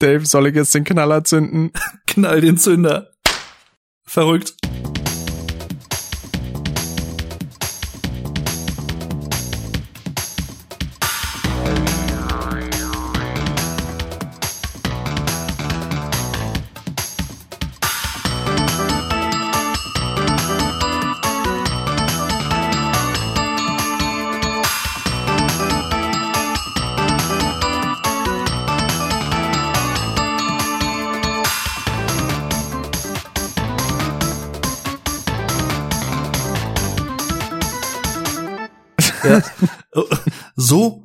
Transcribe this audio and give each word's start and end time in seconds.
Dave, 0.00 0.26
soll 0.26 0.46
ich 0.46 0.54
jetzt 0.54 0.74
den 0.74 0.84
Knaller 0.84 1.24
zünden? 1.24 1.72
Knall 2.06 2.40
den 2.40 2.56
Zünder. 2.56 3.10
Verrückt. 4.04 4.54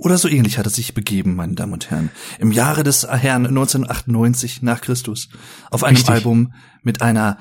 Oder 0.04 0.18
so 0.18 0.28
ähnlich 0.28 0.58
hat 0.58 0.66
es 0.68 0.76
sich 0.76 0.94
begeben, 0.94 1.36
meine 1.36 1.54
Damen 1.56 1.74
und 1.74 1.90
Herren. 1.90 2.10
Im 2.40 2.52
Jahre 2.52 2.84
des 2.84 3.08
Herrn 3.08 3.46
1998 3.48 4.62
nach 4.62 4.82
Christus. 4.82 5.30
Auf 5.72 5.84
einem 5.84 5.96
Richtig. 5.96 6.14
Album 6.14 6.54
mit 6.82 7.02
einer 7.02 7.38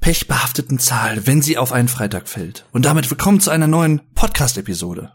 pechbehafteten 0.00 0.78
Zahl, 0.78 1.26
wenn 1.26 1.42
sie 1.42 1.58
auf 1.58 1.72
einen 1.72 1.88
Freitag 1.88 2.28
fällt. 2.28 2.66
Und 2.72 2.84
damit 2.84 3.10
willkommen 3.10 3.40
zu 3.40 3.50
einer 3.50 3.66
neuen 3.66 4.00
Podcast-Episode. 4.14 5.12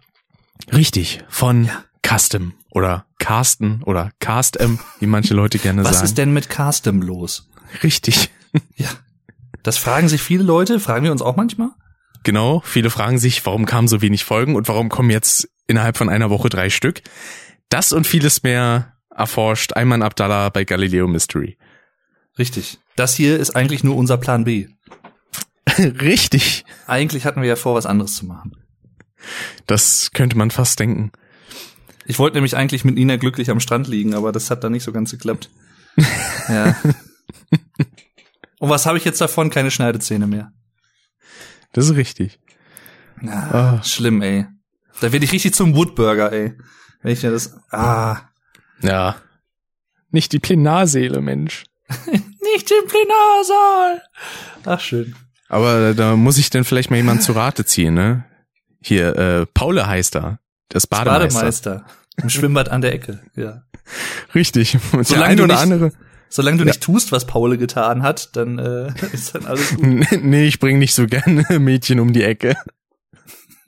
Richtig, 0.74 1.24
von 1.30 1.66
Ja. 1.66 1.84
Custom 2.06 2.54
oder 2.72 3.06
Carsten 3.20 3.84
oder 3.84 4.12
Cast-M, 4.20 4.80
wie 5.00 5.06
manche 5.06 5.34
Leute 5.34 5.60
gerne 5.60 5.84
Was 5.84 5.94
sagen. 5.96 6.06
ist 6.06 6.18
denn 6.18 6.34
mit 6.34 6.50
Castem 6.50 7.02
los? 7.02 7.50
Richtig. 7.84 8.30
Ja. 8.78 8.90
Das 9.62 9.78
fragen 9.78 10.10
sich 10.10 10.22
viele 10.22 10.44
Leute, 10.44 10.80
fragen 10.80 11.04
wir 11.04 11.12
uns 11.12 11.22
auch 11.22 11.36
manchmal. 11.36 11.70
Genau, 12.24 12.62
viele 12.66 12.90
fragen 12.90 13.18
sich, 13.18 13.46
warum 13.46 13.66
kamen 13.66 13.88
so 13.88 14.02
wenig 14.02 14.24
Folgen 14.24 14.56
und 14.56 14.68
warum 14.68 14.90
kommen 14.90 15.10
jetzt 15.10 15.50
innerhalb 15.68 15.98
von 15.98 16.10
einer 16.10 16.30
Woche 16.30 16.50
drei 16.50 16.70
Stück. 16.70 17.02
Das 17.70 17.94
und 17.94 18.08
vieles 18.08 18.44
mehr 18.44 18.94
erforscht 19.16 19.74
Ayman 19.76 20.02
Abdallah 20.02 20.50
bei 20.50 20.64
Galileo 20.64 21.08
Mystery. 21.08 21.58
Richtig. 22.38 22.80
Das 22.96 23.16
hier 23.16 23.40
ist 23.40 23.56
eigentlich 23.56 23.84
nur 23.84 23.96
unser 23.96 24.18
Plan 24.18 24.44
B. 24.44 24.68
Richtig. 25.78 26.66
Eigentlich 26.88 27.26
hatten 27.26 27.42
wir 27.42 27.50
ja 27.50 27.56
vor, 27.56 27.76
was 27.76 27.86
anderes 27.86 28.16
zu 28.16 28.26
machen. 28.26 28.58
Das 29.68 30.12
könnte 30.14 30.38
man 30.38 30.52
fast 30.52 30.80
denken. 30.80 31.12
Ich 32.06 32.18
wollte 32.18 32.38
nämlich 32.38 32.56
eigentlich 32.56 32.84
mit 32.84 32.96
Nina 32.96 33.18
glücklich 33.18 33.52
am 33.52 33.60
Strand 33.60 33.88
liegen, 33.88 34.16
aber 34.16 34.32
das 34.32 34.50
hat 34.50 34.64
dann 34.64 34.72
nicht 34.72 34.84
so 34.84 34.92
ganz 34.92 35.12
geklappt. 35.12 35.50
ja. 36.50 36.76
Und 38.58 38.70
was 38.70 38.86
habe 38.86 38.98
ich 38.98 39.06
jetzt 39.06 39.22
davon? 39.22 39.50
Keine 39.50 39.70
Schneidezähne 39.70 40.26
mehr. 40.26 40.52
Das 41.74 41.86
ist 41.90 41.96
richtig. 41.96 42.40
Ah, 43.28 43.78
Ah. 43.78 43.84
Schlimm, 43.84 44.22
ey. 44.22 44.46
Da 45.02 45.12
werde 45.12 45.26
ich 45.26 45.32
richtig 45.32 45.54
zum 45.54 45.76
Woodburger, 45.76 46.32
ey. 46.32 46.54
Wenn 47.02 47.12
ich 47.14 47.24
mir 47.24 47.32
das. 47.32 47.58
Ah. 47.72 48.18
Ja. 48.82 49.16
Nicht 50.12 50.32
die 50.34 50.40
Plenarseele, 50.40 51.22
Mensch. 51.22 51.66
Nicht 52.12 52.72
im 52.72 52.88
Plenarsaal. 52.88 54.02
Ach, 54.66 54.80
schön. 54.80 55.16
Aber 55.48 55.94
da 55.94 56.16
muss 56.16 56.38
ich 56.38 56.50
denn 56.50 56.64
vielleicht 56.64 56.90
mal 56.90 56.98
jemand 56.98 57.24
zu 57.24 57.32
Rate 57.34 57.66
ziehen, 57.66 57.94
ne? 57.94 58.26
Hier, 58.82 59.16
äh, 59.18 59.46
Paule 59.46 59.88
heißt 59.88 60.16
er. 60.16 60.40
Das 60.70 60.88
Bademeister. 60.88 61.30
Bademeister. 61.40 61.86
Im 62.22 62.30
Schwimmbad 62.30 62.70
an 62.70 62.82
der 62.82 62.94
Ecke, 62.94 63.22
ja. 63.36 63.64
Richtig. 64.36 64.76
Und 64.76 64.94
der 65.00 65.04
Solange 65.06 65.26
eine 65.26 65.36
du 65.38 65.44
oder 65.46 65.54
nicht- 65.54 65.64
andere. 65.64 65.92
Solange 66.30 66.58
du 66.60 66.66
nicht 66.66 66.82
tust, 66.82 67.12
was 67.12 67.26
Paul 67.26 67.58
getan 67.58 68.04
hat, 68.04 68.36
dann 68.36 68.60
äh, 68.60 68.94
ist 69.14 69.34
dann 69.36 69.46
alles 69.46 69.76
gut. 69.76 69.86
nee, 70.22 70.46
ich 70.48 70.60
bring 70.60 70.78
nicht 70.80 70.94
so 70.94 71.08
gerne 71.08 71.44
Mädchen 71.60 72.00
um 72.00 72.14
die 72.14 72.24
Ecke. 72.24 72.56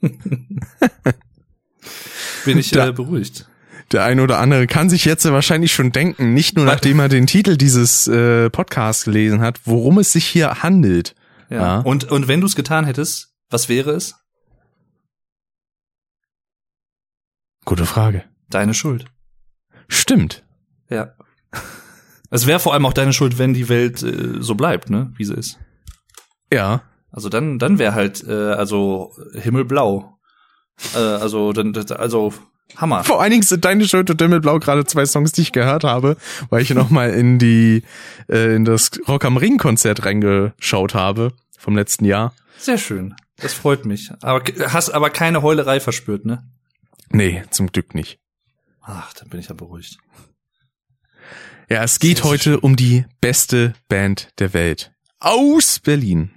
Bin 2.44 2.58
ich 2.58 2.70
Da- 2.70 2.88
äh, 2.88 2.92
beruhigt. 2.92 3.48
Der 3.90 4.04
eine 4.04 4.22
oder 4.22 4.38
andere 4.38 4.66
kann 4.66 4.88
sich 4.88 5.04
jetzt 5.04 5.24
wahrscheinlich 5.30 5.72
schon 5.74 5.92
denken, 5.92 6.32
nicht 6.32 6.56
nur 6.56 6.64
nachdem 6.64 6.98
er 6.98 7.08
den 7.10 7.26
Titel 7.26 7.58
dieses 7.58 8.08
äh, 8.08 8.48
Podcasts 8.48 9.04
gelesen 9.04 9.40
hat, 9.42 9.60
worum 9.66 9.98
es 9.98 10.12
sich 10.12 10.24
hier 10.26 10.62
handelt. 10.62 11.14
Ja. 11.50 11.56
Ja. 11.56 11.78
Und, 11.80 12.04
und 12.10 12.26
wenn 12.26 12.40
du 12.40 12.46
es 12.46 12.56
getan 12.56 12.86
hättest, 12.86 13.34
was 13.50 13.68
wäre 13.68 13.90
es? 13.90 14.14
Gute 17.66 17.84
Frage. 17.84 18.24
Deine 18.48 18.72
Schuld. 18.72 19.04
Stimmt. 19.88 20.42
Ja. 20.88 21.14
Es 22.32 22.46
wäre 22.46 22.58
vor 22.58 22.72
allem 22.72 22.86
auch 22.86 22.94
deine 22.94 23.12
Schuld, 23.12 23.38
wenn 23.38 23.52
die 23.52 23.68
Welt 23.68 24.02
äh, 24.02 24.40
so 24.40 24.54
bleibt, 24.54 24.88
ne, 24.88 25.12
wie 25.16 25.24
sie 25.24 25.34
ist. 25.34 25.58
Ja. 26.50 26.82
Also 27.10 27.28
dann, 27.28 27.58
dann 27.58 27.78
wäre 27.78 27.94
halt, 27.94 28.26
äh, 28.26 28.32
also 28.32 29.14
himmelblau. 29.34 30.18
Äh, 30.94 30.98
also, 30.98 31.52
dann, 31.52 31.76
also 31.76 32.32
Hammer. 32.76 33.04
Vor 33.04 33.20
allen 33.20 33.32
Dingen 33.32 33.42
sind 33.42 33.66
deine 33.66 33.86
Schuld 33.86 34.08
und 34.08 34.20
Himmelblau 34.20 34.58
gerade 34.58 34.86
zwei 34.86 35.04
Songs, 35.04 35.32
die 35.32 35.42
ich 35.42 35.52
gehört 35.52 35.84
habe, 35.84 36.16
weil 36.48 36.62
ich 36.62 36.70
noch 36.70 36.88
mal 36.88 37.10
in 37.10 37.38
die 37.38 37.82
äh, 38.30 38.56
in 38.56 38.64
das 38.64 38.92
Rock 39.06 39.26
am 39.26 39.36
Ring 39.36 39.58
Konzert 39.58 40.06
reingeschaut 40.06 40.94
habe 40.94 41.34
vom 41.58 41.76
letzten 41.76 42.06
Jahr. 42.06 42.34
Sehr 42.56 42.78
schön. 42.78 43.14
Das 43.36 43.52
freut 43.52 43.84
mich. 43.84 44.10
Aber 44.22 44.42
hast 44.68 44.88
aber 44.88 45.10
keine 45.10 45.42
Heulerei 45.42 45.80
verspürt, 45.80 46.24
ne? 46.24 46.48
Nee, 47.10 47.42
zum 47.50 47.66
Glück 47.66 47.94
nicht. 47.94 48.18
Ach, 48.80 49.12
dann 49.12 49.28
bin 49.28 49.40
ich 49.40 49.48
ja 49.48 49.54
beruhigt. 49.54 49.98
Ja, 51.72 51.84
es 51.84 51.98
geht 52.00 52.22
heute 52.22 52.60
um 52.60 52.76
die 52.76 53.06
beste 53.22 53.72
Band 53.88 54.28
der 54.38 54.52
Welt. 54.52 54.92
Aus 55.20 55.78
Berlin. 55.78 56.30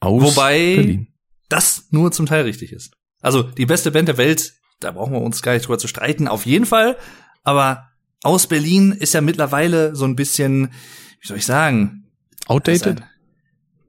Aus 0.00 0.22
Wobei- 0.36 0.76
Berlin. 0.76 1.06
das 1.48 1.86
nur 1.92 2.12
zum 2.12 2.26
Teil 2.26 2.42
richtig 2.42 2.72
ist. 2.72 2.92
Also 3.22 3.42
die 3.42 3.64
beste 3.64 3.90
Band 3.90 4.08
der 4.08 4.18
Welt, 4.18 4.52
da 4.80 4.90
brauchen 4.92 5.14
wir 5.14 5.22
uns 5.22 5.40
gar 5.40 5.54
nicht 5.54 5.64
drüber 5.66 5.78
zu 5.78 5.88
streiten, 5.88 6.28
auf 6.28 6.44
jeden 6.44 6.66
Fall. 6.66 6.98
Aber 7.42 7.88
aus 8.22 8.46
Berlin 8.46 8.92
ist 8.92 9.14
ja 9.14 9.22
mittlerweile 9.22 9.96
so 9.96 10.04
ein 10.04 10.14
bisschen, 10.14 10.72
wie 11.20 11.26
soll 11.26 11.38
ich 11.38 11.46
sagen? 11.46 12.10
Outdated? 12.46 13.02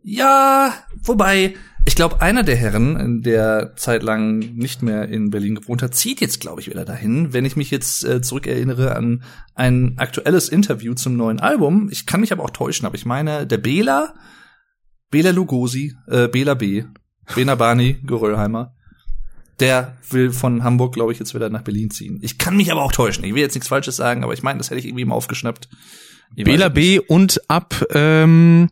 Ja, 0.04 0.74
wobei, 1.02 1.56
ich 1.86 1.96
glaube, 1.96 2.22
einer 2.22 2.44
der 2.44 2.56
Herren, 2.56 3.22
der 3.24 3.74
zeitlang 3.76 4.40
nicht 4.40 4.82
mehr 4.84 5.10
in 5.10 5.32
Berlin 5.32 5.56
gewohnt 5.56 5.82
hat, 5.82 5.94
zieht 5.94 6.22
jetzt, 6.22 6.40
glaube 6.40 6.62
ich, 6.62 6.70
wieder 6.70 6.86
dahin. 6.86 7.34
Wenn 7.34 7.44
ich 7.44 7.58
mich 7.58 7.72
jetzt 7.72 8.06
äh, 8.06 8.22
zurückerinnere 8.22 8.96
an 8.96 9.24
ein 9.54 9.98
aktuelles 9.98 10.48
Interview 10.48 10.94
zum 10.94 11.18
neuen 11.18 11.40
Album, 11.40 11.90
ich 11.92 12.06
kann 12.06 12.22
mich 12.22 12.32
aber 12.32 12.44
auch 12.44 12.52
täuschen, 12.52 12.86
aber 12.86 12.96
ich 12.96 13.06
meine, 13.06 13.46
der 13.46 13.58
Bela, 13.58 14.14
Bela 15.12 15.32
Lugosi, 15.32 15.94
äh, 16.08 16.30
Bela 16.30 16.54
B, 16.54 16.86
Bena 17.36 17.56
Bani, 17.56 18.00
Geröllheimer, 18.04 18.74
der 19.60 19.98
will 20.10 20.32
von 20.32 20.64
Hamburg, 20.64 20.94
glaube 20.94 21.12
ich, 21.12 21.20
jetzt 21.20 21.36
wieder 21.36 21.50
nach 21.50 21.64
Berlin 21.64 21.92
ziehen. 21.92 22.20
Ich 22.22 22.38
kann 22.38 22.56
mich 22.56 22.72
aber 22.72 22.82
auch 22.82 22.92
täuschen. 22.94 23.24
Ich 23.26 23.36
will 23.36 23.42
jetzt 23.42 23.56
nichts 23.56 23.68
Falsches 23.68 23.98
sagen, 23.98 24.24
aber 24.24 24.34
ich 24.34 24.42
meine, 24.42 24.58
das 24.58 24.70
hätte 24.70 24.80
ich 24.80 24.86
irgendwie 24.86 25.06
mal 25.06 25.16
aufgeschnappt. 25.16 25.68
Ich 26.36 26.46
Bela. 26.46 26.70
B 26.70 27.00
und 27.00 27.42
ab 27.50 27.86
ähm, 27.92 28.70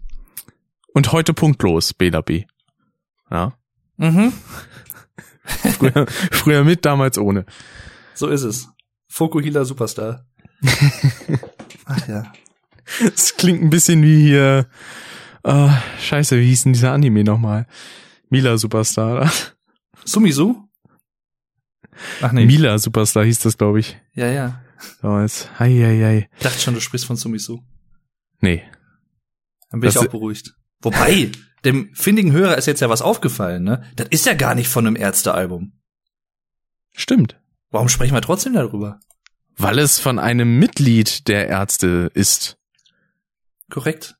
und 0.94 1.11
heute 1.11 1.33
punktlos 1.33 1.94
Bela 1.94 2.21
B. 2.21 2.45
Ja. 3.31 3.58
Mhm, 3.97 4.34
Früher, 5.44 6.06
früher 6.31 6.64
mit, 6.64 6.86
damals 6.86 7.18
ohne. 7.18 7.46
so 8.14 8.28
ist 8.28 8.44
es. 8.44 8.68
Fokuhila 9.08 9.66
Superstar. 9.66 10.25
Ach 11.86 12.08
ja. 12.08 12.31
Es 13.16 13.36
klingt 13.38 13.62
ein 13.62 13.69
bisschen 13.69 14.03
wie 14.03 14.22
hier. 14.24 14.68
Äh, 15.44 15.69
scheiße, 16.00 16.38
wie 16.40 16.47
hieß 16.47 16.64
denn 16.64 16.74
dieser 16.74 16.94
Anime 16.94 17.24
nochmal? 17.24 17.68
Mila 18.30 18.58
Superstar. 18.58 19.14
oder? 19.22 19.31
Sumisu? 20.06 20.68
Ach 22.22 22.31
nee. 22.31 22.46
Mila 22.46 22.78
Superstar 22.78 23.25
hieß 23.25 23.40
das, 23.40 23.58
glaube 23.58 23.80
ich. 23.80 23.98
ja, 24.13 24.28
ja. 24.28 24.62
Damals. 25.02 25.48
Hei, 25.59 25.69
hei, 25.74 26.00
hei. 26.03 26.30
Ich 26.38 26.44
dachte 26.44 26.59
schon, 26.59 26.74
du 26.74 26.81
sprichst 26.81 27.06
von 27.06 27.16
Sumisu. 27.16 27.59
Nee. 28.39 28.63
Dann 29.69 29.80
bin 29.80 29.89
ich 29.89 29.94
Das- 29.95 30.06
auch 30.07 30.10
beruhigt. 30.12 30.56
Wobei, 30.81 31.31
dem 31.66 31.94
findigen 31.94 32.31
Hörer 32.31 32.58
ist 32.58 32.66
jetzt 32.66 32.81
ja 32.81 32.90
was 32.90 33.02
aufgefallen, 33.02 33.63
ne? 33.63 33.84
Das 33.96 34.08
ist 34.10 34.25
ja 34.25 34.34
gar 34.34 34.56
nicht 34.56 34.68
von 34.68 34.88
einem 34.88 34.96
Ärztealbum. 34.96 35.74
Stimmt. 36.94 37.40
Warum 37.69 37.90
sprechen 37.90 38.13
wir 38.13 38.22
trotzdem 38.22 38.54
darüber? 38.54 39.00
Weil 39.58 39.80
es 39.80 40.00
von 40.00 40.19
einem 40.19 40.60
Mitglied 40.60 41.28
der 41.28 41.48
Ärzte 41.48 42.12
ist. 42.13 42.58
Korrekt. 43.69 44.16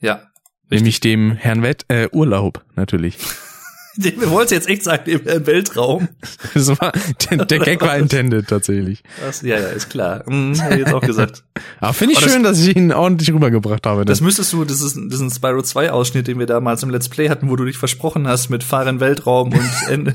Ja. 0.00 0.28
Nämlich 0.68 1.00
dem 1.00 1.32
Herrn 1.32 1.62
Wett, 1.62 1.84
äh, 1.88 2.08
Urlaub, 2.12 2.64
natürlich. 2.74 3.16
Wir 3.96 4.30
wollten 4.30 4.54
jetzt 4.54 4.68
echt 4.68 4.84
sagen, 4.84 5.10
im 5.10 5.46
Weltraum. 5.46 6.08
Das 6.54 6.68
war, 6.68 6.92
der, 7.30 7.44
der 7.46 7.58
Gag 7.60 7.80
war 7.80 7.96
intended, 7.98 8.46
tatsächlich. 8.48 9.02
Das, 9.20 9.42
ja, 9.42 9.58
ja, 9.58 9.68
ist 9.68 9.90
klar. 9.90 10.24
Hm, 10.26 10.54
hätte 10.54 10.74
ich 10.74 10.80
jetzt 10.80 10.92
auch 10.94 11.00
gesagt. 11.00 11.44
Aber 11.80 11.92
finde 11.92 12.12
ich 12.12 12.18
Aber 12.18 12.26
das- 12.26 12.34
schön, 12.34 12.42
dass 12.42 12.60
ich 12.60 12.76
ihn 12.76 12.92
ordentlich 12.92 13.32
rübergebracht 13.32 13.86
habe. 13.86 14.04
Das 14.04 14.20
müsstest 14.20 14.52
du, 14.52 14.64
das 14.64 14.80
ist, 14.82 14.96
das 14.96 15.14
ist 15.14 15.20
ein 15.20 15.30
Spyro 15.30 15.62
2 15.62 15.90
Ausschnitt, 15.92 16.26
den 16.26 16.38
wir 16.38 16.46
damals 16.46 16.82
im 16.82 16.90
Let's 16.90 17.08
Play 17.08 17.28
hatten, 17.28 17.48
wo 17.50 17.56
du 17.56 17.64
dich 17.64 17.78
versprochen 17.78 18.26
hast 18.28 18.50
mit 18.50 18.64
Fahren 18.64 19.00
Weltraum 19.00 19.52
und 19.90 20.14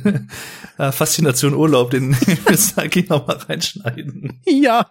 äh, 0.78 0.92
Faszination 0.92 1.54
Urlaub, 1.54 1.92
den 1.92 2.16
wir 2.46 2.58
Saki 2.58 3.06
noch 3.10 3.28
mal 3.28 3.38
reinschneiden. 3.38 4.40
ja. 4.46 4.88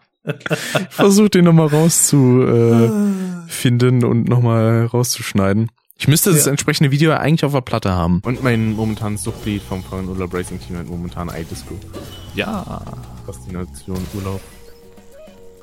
Versuch 0.90 1.28
den 1.28 1.44
nochmal 1.44 1.68
rauszufinden 1.68 4.02
äh, 4.02 4.04
und 4.04 4.28
nochmal 4.28 4.86
rauszuschneiden. 4.86 5.70
Ich 5.98 6.08
müsste 6.08 6.30
das 6.32 6.44
Ja. 6.44 6.50
entsprechende 6.50 6.90
Video 6.90 7.12
eigentlich 7.12 7.44
auf 7.44 7.52
der 7.52 7.62
Platte 7.62 7.92
haben. 7.92 8.20
Und 8.24 8.42
mein 8.42 8.72
momentanes 8.74 9.22
Suchtlied 9.22 9.62
vom 9.62 9.82
Fahren 9.82 10.08
Urlaub 10.08 10.34
Racing 10.34 10.60
Team 10.60 10.76
hat 10.76 10.86
momentan 10.86 11.28
iDisco. 11.30 11.74
Ja. 12.34 12.82
Faszination 13.24 14.06
Urlaub. 14.14 14.40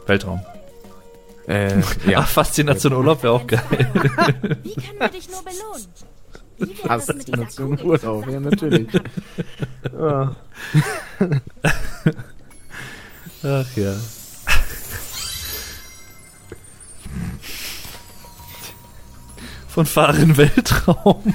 Weltraum. 0.07 0.41
Äh, 1.47 1.81
ja. 2.07 2.19
Ach, 2.21 2.27
Faszination 2.27 2.94
Urlaub 2.94 3.21
wäre 3.21 3.33
auch 3.33 3.45
geil. 3.45 3.62
Wie 4.63 4.74
können 4.74 5.00
wir 5.00 5.09
dich 5.09 5.30
nur 5.30 5.44
belohnen? 5.44 5.88
Das 6.57 7.06
Faszination? 7.06 7.79
Urlaub, 7.81 8.27
ja 8.27 8.39
natürlich. 8.39 8.88
ja. 9.94 10.36
Ach 13.44 13.77
ja. 13.77 13.94
Von 19.73 19.85
Fahren 19.87 20.37
Weltraum. 20.37 21.33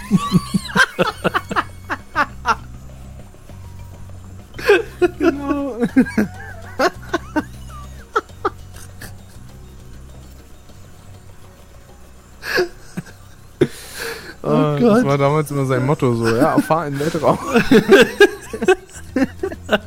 Oh 14.41 14.76
Gott. 14.79 14.82
Das 14.82 15.05
war 15.05 15.19
damals 15.19 15.50
immer 15.50 15.67
sein 15.67 15.84
Motto 15.84 16.14
so, 16.14 16.37
ja, 16.37 16.56
fahr 16.61 16.87
in 16.87 16.94
den 16.94 17.00
Weltraum. 17.00 17.41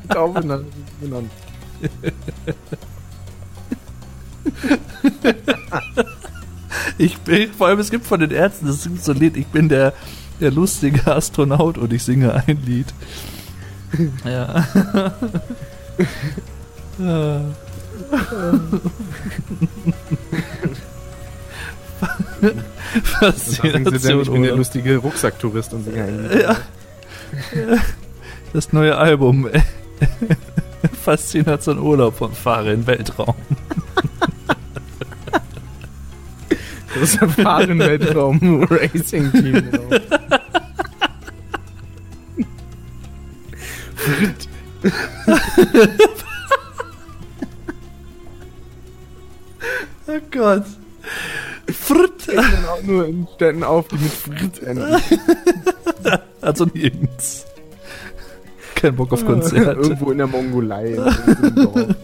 Nach 0.10 0.28
benannt. 1.00 1.32
Ich 6.98 7.18
bin, 7.20 7.52
vor 7.54 7.68
allem 7.68 7.80
es 7.80 7.90
gibt 7.92 8.06
von 8.06 8.20
den 8.20 8.32
Ärzten, 8.32 8.68
das 8.68 8.84
gibt 8.84 9.04
so 9.04 9.12
ein 9.12 9.18
Lied, 9.20 9.38
ich 9.38 9.48
bin 9.48 9.70
der, 9.70 9.94
der 10.40 10.52
lustige 10.52 11.08
Astronaut 11.14 11.78
und 11.78 11.92
ich 11.94 12.04
singe 12.04 12.34
ein 12.34 12.60
Lied. 12.66 12.88
Ja. 14.26 14.66
Dann, 16.98 17.56
Faszination 23.04 24.22
ich 24.22 24.30
bin 24.32 24.44
der 24.44 24.56
lustige 24.56 24.98
Rucksacktourist 24.98 25.74
und 25.74 25.86
singe 25.86 26.04
ein 26.04 26.30
Lied. 26.30 26.42
Ja. 26.42 26.56
Das 28.54 28.74
neue 28.74 28.98
Album. 28.98 29.48
Faszination 31.04 31.80
Urlaub 31.80 32.18
von 32.18 32.34
Fahrer 32.34 32.72
in 32.74 32.86
Weltraum. 32.88 33.36
Das 36.94 37.14
ist 37.14 37.22
ein 37.22 37.30
Fahren 37.30 37.80
Weltraum 37.80 38.64
Racing 38.70 39.32
Team. 39.32 39.64
Oh 50.08 50.20
Gott. 50.32 50.66
Fritt. 51.68 52.28
Dann 52.28 52.66
auch 52.66 52.84
nur 52.84 53.06
in 53.08 53.28
Städten 53.36 53.64
auf, 53.64 53.88
die 53.88 53.96
mit 53.96 54.12
Fritz 54.12 54.60
enden. 54.60 55.02
Also 56.42 56.66
nirgends. 56.66 57.46
Kein 58.76 58.96
Bock 58.96 59.14
auf 59.14 59.26
Konzerte. 59.26 59.80
Irgendwo 59.80 60.12
in 60.12 60.18
der 60.18 60.28
Mongolei. 60.28 60.98
in. 61.56 61.96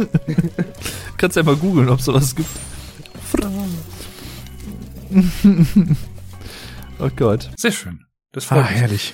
Kannst 1.17 1.35
ja 1.35 1.43
mal 1.43 1.55
googeln, 1.55 1.89
ob 1.89 1.99
sowas 1.99 2.35
gibt. 2.35 2.49
oh 6.99 7.09
Gott. 7.15 7.49
Sehr 7.57 7.71
schön. 7.71 8.05
Das 8.31 8.45
freut 8.45 8.59
Ah, 8.65 8.69
mich. 8.69 8.79
herrlich. 8.79 9.13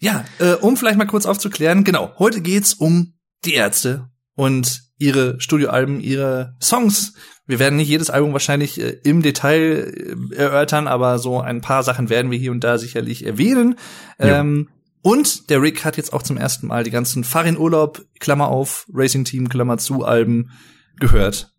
Ja, 0.00 0.24
äh, 0.38 0.52
um 0.54 0.76
vielleicht 0.76 0.98
mal 0.98 1.06
kurz 1.06 1.26
aufzuklären, 1.26 1.84
genau, 1.84 2.12
heute 2.18 2.40
geht's 2.42 2.74
um 2.74 3.14
die 3.44 3.54
Ärzte 3.54 4.08
und 4.34 4.82
ihre 4.98 5.40
Studioalben, 5.40 6.00
ihre 6.00 6.54
Songs. 6.60 7.14
Wir 7.46 7.58
werden 7.58 7.76
nicht 7.76 7.88
jedes 7.88 8.10
Album 8.10 8.32
wahrscheinlich 8.32 8.80
äh, 8.80 8.98
im 9.04 9.22
Detail 9.22 10.16
äh, 10.32 10.34
erörtern, 10.34 10.88
aber 10.88 11.18
so 11.18 11.40
ein 11.40 11.60
paar 11.60 11.82
Sachen 11.82 12.10
werden 12.10 12.30
wir 12.30 12.38
hier 12.38 12.50
und 12.50 12.64
da 12.64 12.76
sicherlich 12.78 13.24
erwähnen. 13.24 13.76
Ähm, 14.18 14.68
und 15.02 15.48
der 15.50 15.62
Rick 15.62 15.84
hat 15.84 15.96
jetzt 15.96 16.12
auch 16.12 16.22
zum 16.22 16.36
ersten 16.36 16.66
Mal 16.66 16.82
die 16.84 16.90
ganzen 16.90 17.22
Farin 17.24 17.56
Urlaub, 17.56 18.04
Klammer 18.18 18.48
auf, 18.48 18.86
Racing 18.92 19.24
Team, 19.24 19.48
Klammer 19.48 19.78
zu, 19.78 20.04
Alben 20.04 20.50
gehört. 20.98 21.52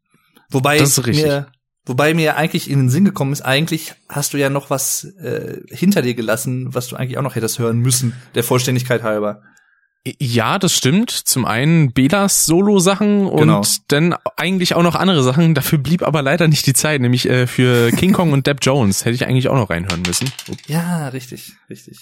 Wobei 0.49 0.77
Das 0.77 0.89
ist 0.97 1.05
richtig. 1.07 1.25
mir 1.25 1.47
Wobei 1.87 2.13
mir 2.13 2.35
eigentlich 2.37 2.69
in 2.69 2.79
den 2.79 2.89
Sinn 2.89 3.05
gekommen 3.05 3.33
ist, 3.33 3.41
eigentlich 3.41 3.95
hast 4.09 4.33
du 4.33 4.37
ja 4.37 4.49
noch 4.49 4.69
was 4.69 5.05
äh, 5.21 5.61
hinter 5.69 6.01
dir 6.01 6.13
gelassen, 6.13 6.73
was 6.75 6.87
du 6.87 6.95
eigentlich 6.95 7.17
auch 7.17 7.23
noch 7.23 7.35
hättest 7.35 7.59
hören 7.59 7.79
müssen, 7.79 8.13
der 8.35 8.43
Vollständigkeit 8.43 9.03
halber. 9.03 9.41
Ja, 10.19 10.57
das 10.57 10.73
stimmt. 10.73 11.11
Zum 11.11 11.45
einen 11.45 11.91
Belas 11.91 12.45
Solo-Sachen 12.45 13.25
und 13.27 13.39
Genau. 13.39 13.61
dann 13.89 14.15
eigentlich 14.37 14.73
auch 14.75 14.83
noch 14.83 14.95
andere 14.95 15.21
Sachen. 15.23 15.53
Dafür 15.53 15.79
blieb 15.79 16.01
aber 16.03 16.21
leider 16.21 16.47
nicht 16.47 16.65
die 16.65 16.73
Zeit, 16.73 17.01
nämlich 17.01 17.27
äh, 17.29 17.45
für 17.47 17.91
King 17.91 18.13
Kong 18.13 18.31
und 18.31 18.47
Depp 18.47 18.59
Jones 18.61 19.03
hätte 19.03 19.15
ich 19.15 19.25
eigentlich 19.25 19.49
auch 19.49 19.55
noch 19.55 19.69
reinhören 19.69 20.03
müssen. 20.07 20.31
Ja, 20.67 21.09
richtig, 21.09 21.53
richtig. 21.69 21.99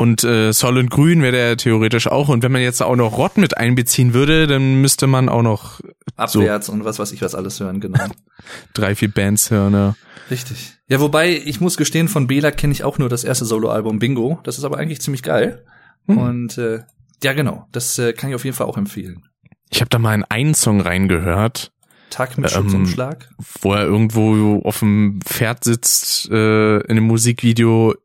Und 0.00 0.24
äh, 0.24 0.50
Solid 0.54 0.88
Grün 0.88 1.20
wäre 1.20 1.32
der 1.32 1.56
theoretisch 1.58 2.06
auch. 2.06 2.30
Und 2.30 2.42
wenn 2.42 2.50
man 2.50 2.62
jetzt 2.62 2.80
auch 2.80 2.96
noch 2.96 3.18
Rott 3.18 3.36
mit 3.36 3.58
einbeziehen 3.58 4.14
würde, 4.14 4.46
dann 4.46 4.80
müsste 4.80 5.06
man 5.06 5.28
auch 5.28 5.42
noch 5.42 5.82
Abwärts 6.16 6.70
und 6.70 6.86
was 6.86 6.98
weiß 6.98 7.12
ich 7.12 7.20
was 7.20 7.34
alles 7.34 7.60
hören, 7.60 7.80
genau. 7.80 8.02
drei, 8.72 8.94
vier 8.94 9.10
Bands 9.10 9.50
hören. 9.50 9.74
Ja. 9.74 9.94
richtig. 10.30 10.78
Ja, 10.88 11.00
wobei, 11.00 11.36
ich 11.44 11.60
muss 11.60 11.76
gestehen, 11.76 12.08
von 12.08 12.26
Bela 12.28 12.50
kenne 12.50 12.72
ich 12.72 12.82
auch 12.82 12.96
nur 12.96 13.10
das 13.10 13.24
erste 13.24 13.44
Soloalbum 13.44 13.98
Bingo. 13.98 14.40
Das 14.42 14.56
ist 14.56 14.64
aber 14.64 14.78
eigentlich 14.78 15.02
ziemlich 15.02 15.22
geil. 15.22 15.66
Hm. 16.06 16.16
Und 16.16 16.56
äh, 16.56 16.78
ja, 17.22 17.34
genau, 17.34 17.66
das 17.70 17.98
äh, 17.98 18.14
kann 18.14 18.30
ich 18.30 18.36
auf 18.36 18.46
jeden 18.46 18.56
Fall 18.56 18.68
auch 18.68 18.78
empfehlen. 18.78 19.28
Ich 19.68 19.82
habe 19.82 19.90
da 19.90 19.98
mal 19.98 20.14
in 20.14 20.24
einen 20.24 20.54
Song 20.54 20.80
reingehört, 20.80 21.72
Tag 22.08 22.38
mit 22.38 22.50
Ähm, 22.50 22.62
Schutzumschlag. 22.62 23.28
wo 23.60 23.74
er 23.74 23.84
irgendwo 23.84 24.62
auf 24.64 24.78
dem 24.78 25.20
Pferd 25.22 25.62
sitzt, 25.64 26.30
äh, 26.30 26.78
in 26.78 26.90
einem 26.90 27.04
Musikvideo 27.06 27.96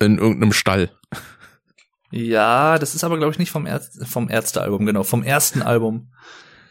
in 0.00 0.18
irgendeinem 0.18 0.52
Stall. 0.52 0.90
Ja, 2.16 2.78
das 2.78 2.94
ist 2.94 3.02
aber, 3.02 3.18
glaube 3.18 3.32
ich, 3.32 3.38
nicht 3.40 3.50
vom, 3.50 3.66
Ärz 3.66 3.98
vom 4.04 4.30
Ärztealbum, 4.30 4.86
genau, 4.86 5.02
vom 5.02 5.24
ersten 5.24 5.62
Album. 5.62 6.12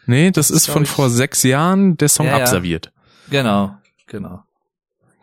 Nee, 0.05 0.31
das 0.31 0.49
ist, 0.49 0.67
ist 0.67 0.69
von 0.69 0.83
ich- 0.83 0.89
vor 0.89 1.09
sechs 1.09 1.43
Jahren 1.43 1.97
der 1.97 2.07
Song 2.07 2.27
Ja, 2.27 2.37
ja. 2.37 2.43
abserviert. 2.43 2.93
Genau, 3.29 3.75
genau. 4.07 4.43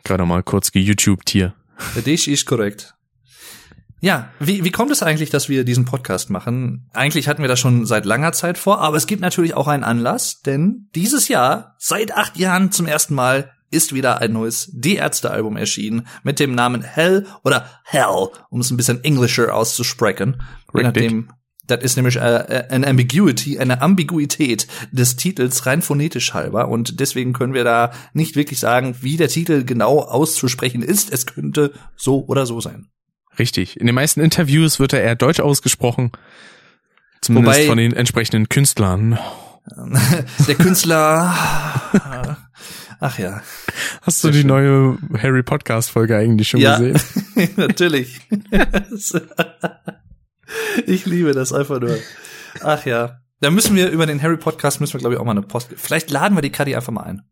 Gerade 0.05 0.27
mal 0.27 0.43
kurz 0.43 0.73
geYouTubed 0.73 1.31
hier. 1.31 1.55
Das 1.95 2.27
ist 2.27 2.45
korrekt. 2.47 2.95
Ja, 4.03 4.31
wie, 4.41 4.65
wie 4.65 4.71
kommt 4.71 4.91
es 4.91 5.03
eigentlich, 5.03 5.29
dass 5.31 5.49
wir 5.51 5.65
diesen 5.65 5.85
Podcast 5.85 6.31
machen? 6.31 6.89
Eigentlich 6.95 7.29
hatten 7.29 7.43
wir 7.43 7.49
das 7.49 7.61
schon 7.61 7.85
seit 7.87 8.05
langer 8.07 8.33
Zeit 8.33 8.57
vor, 8.59 8.81
aber 8.81 8.97
es 8.97 9.07
gibt 9.07 9.21
natürlich 9.23 9.55
auch 9.55 9.69
einen 9.69 9.85
Anlass, 9.85 10.41
denn 10.41 10.89
dieses 10.95 11.29
Jahr, 11.29 11.77
seit 11.79 12.15
acht 12.15 12.39
Jahren 12.39 12.73
zum 12.73 12.87
ersten 12.87 13.15
Mal, 13.15 13.53
ist 13.71 13.95
wieder 13.95 14.21
ein 14.21 14.33
neues 14.33 14.69
Die 14.73 14.97
Ärzte-Album 14.97 15.57
erschienen 15.57 16.07
mit 16.23 16.41
dem 16.41 16.55
Namen 16.55 16.83
Hell 16.83 17.27
oder 17.45 17.69
Hell, 17.85 18.29
um 18.51 18.61
es 18.61 18.71
ein 18.71 18.77
bisschen 18.77 19.03
englischer 19.05 19.55
auszusprechen. 19.55 20.43
Je 20.75 20.81
Richtig. 20.81 21.03
nachdem, 21.03 21.31
das 21.67 21.83
ist 21.85 21.97
nämlich 21.97 22.17
äh, 22.17 22.67
eine 22.69 22.87
Ambiguity, 22.89 23.59
eine 23.59 23.81
Ambiguität 23.81 24.67
des 24.91 25.17
Titels 25.17 25.67
rein 25.67 25.83
phonetisch 25.83 26.35
halber 26.35 26.69
und 26.69 26.99
deswegen 27.01 27.33
können 27.33 27.55
wir 27.55 27.65
da 27.65 27.93
nicht 28.13 28.35
wirklich 28.35 28.59
sagen, 28.59 28.97
wie 29.01 29.17
der 29.17 29.29
Titel 29.29 29.65
genau 29.65 30.01
auszusprechen 30.01 30.83
ist. 30.83 31.13
Es 31.13 31.27
könnte 31.27 31.73
so 31.97 32.25
oder 32.27 32.47
so 32.47 32.61
sein. 32.61 32.89
Richtig. 33.39 33.79
In 33.79 33.87
den 33.87 33.95
meisten 33.95 34.21
Interviews 34.21 34.81
wird 34.81 34.93
er 34.93 35.03
eher 35.03 35.15
deutsch 35.15 35.41
ausgesprochen. 35.41 36.11
Zumindest 37.21 37.59
Wobei- 37.59 37.67
von 37.69 37.79
den 37.79 37.93
entsprechenden 37.93 38.49
Künstlern. 38.49 39.19
Der 40.49 40.55
Künstler, 40.57 41.35
ach 43.01 43.19
ja, 43.19 43.43
Hast 44.03 44.23
du 44.23 44.29
Sehr 44.29 44.33
die 44.33 44.39
schön. 44.41 44.47
neue 44.49 44.99
Harry 45.23 45.43
Podcast 45.43 45.91
Folge 45.91 46.17
eigentlich 46.17 46.49
schon 46.49 46.61
Ja. 46.61 46.79
gesehen? 46.79 47.01
natürlich. 47.57 48.21
ich 50.87 51.07
liebe 51.07 51.33
das 51.33 51.53
einfach 51.53 51.81
nur. 51.81 51.97
Ach 52.63 52.85
ja. 52.87 53.21
Da 53.41 53.51
müssen 53.51 53.75
wir 53.77 53.91
über 53.91 54.07
den 54.07 54.21
Harry 54.23 54.37
Podcast 54.37 54.81
müssen 54.81 54.95
wir 54.95 55.01
glaube 55.01 55.15
ich 55.15 55.21
auch 55.21 55.25
mal 55.25 55.31
eine 55.33 55.43
Post. 55.43 55.71
Vielleicht 55.77 56.11
laden 56.11 56.37
wir 56.37 56.43
die 56.43 56.51
Kadi 56.51 56.77
einfach 56.77 56.93
mal 56.93 57.05
ein. 57.05 57.23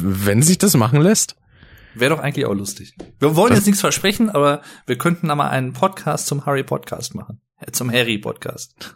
Wenn 0.00 0.42
sich 0.42 0.58
das 0.58 0.74
machen 0.76 1.00
lässt. 1.00 1.36
Wäre 1.94 2.14
doch 2.14 2.22
eigentlich 2.22 2.46
auch 2.46 2.54
lustig. 2.54 2.94
Wir 3.18 3.34
wollen 3.36 3.54
jetzt 3.54 3.66
nichts 3.66 3.80
versprechen, 3.80 4.30
aber 4.30 4.62
wir 4.86 4.98
könnten 4.98 5.28
da 5.28 5.34
mal 5.34 5.48
einen 5.48 5.72
Podcast 5.72 6.26
zum 6.26 6.46
Harry 6.46 6.62
Podcast 6.62 7.14
machen. 7.14 7.40
Äh, 7.60 7.72
Zum 7.72 7.90
Harry 7.90 8.18
Podcast. 8.18 8.94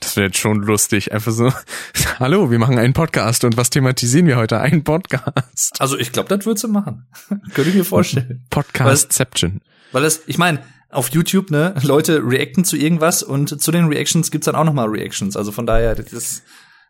Das 0.00 0.16
wäre 0.16 0.26
jetzt 0.26 0.38
schon 0.38 0.62
lustig. 0.62 1.12
Einfach 1.12 1.32
so, 1.32 1.52
hallo, 2.18 2.50
wir 2.50 2.58
machen 2.58 2.78
einen 2.78 2.92
Podcast 2.92 3.44
und 3.44 3.56
was 3.56 3.70
thematisieren 3.70 4.26
wir 4.26 4.36
heute? 4.36 4.60
Einen 4.60 4.84
Podcast. 4.84 5.80
Also 5.80 5.98
ich 5.98 6.12
glaube, 6.12 6.28
das 6.28 6.46
würdest 6.46 6.64
du 6.64 6.68
machen. 6.68 7.06
Könnte 7.54 7.70
ich 7.70 7.76
mir 7.76 7.84
vorstellen. 7.84 8.44
Podcastception. 8.50 9.60
Weil 9.92 10.02
das, 10.02 10.22
ich 10.26 10.38
meine, 10.38 10.62
auf 10.90 11.10
YouTube, 11.10 11.50
ne, 11.50 11.74
Leute 11.82 12.22
reacten 12.24 12.64
zu 12.64 12.76
irgendwas 12.76 13.22
und 13.22 13.60
zu 13.60 13.72
den 13.72 13.86
Reactions 13.86 14.30
gibt's 14.30 14.46
dann 14.46 14.54
auch 14.54 14.64
nochmal 14.64 14.88
Reactions. 14.88 15.36
Also 15.36 15.50
von 15.50 15.66
daher, 15.66 15.94
das 15.94 16.12
ist 16.12 16.42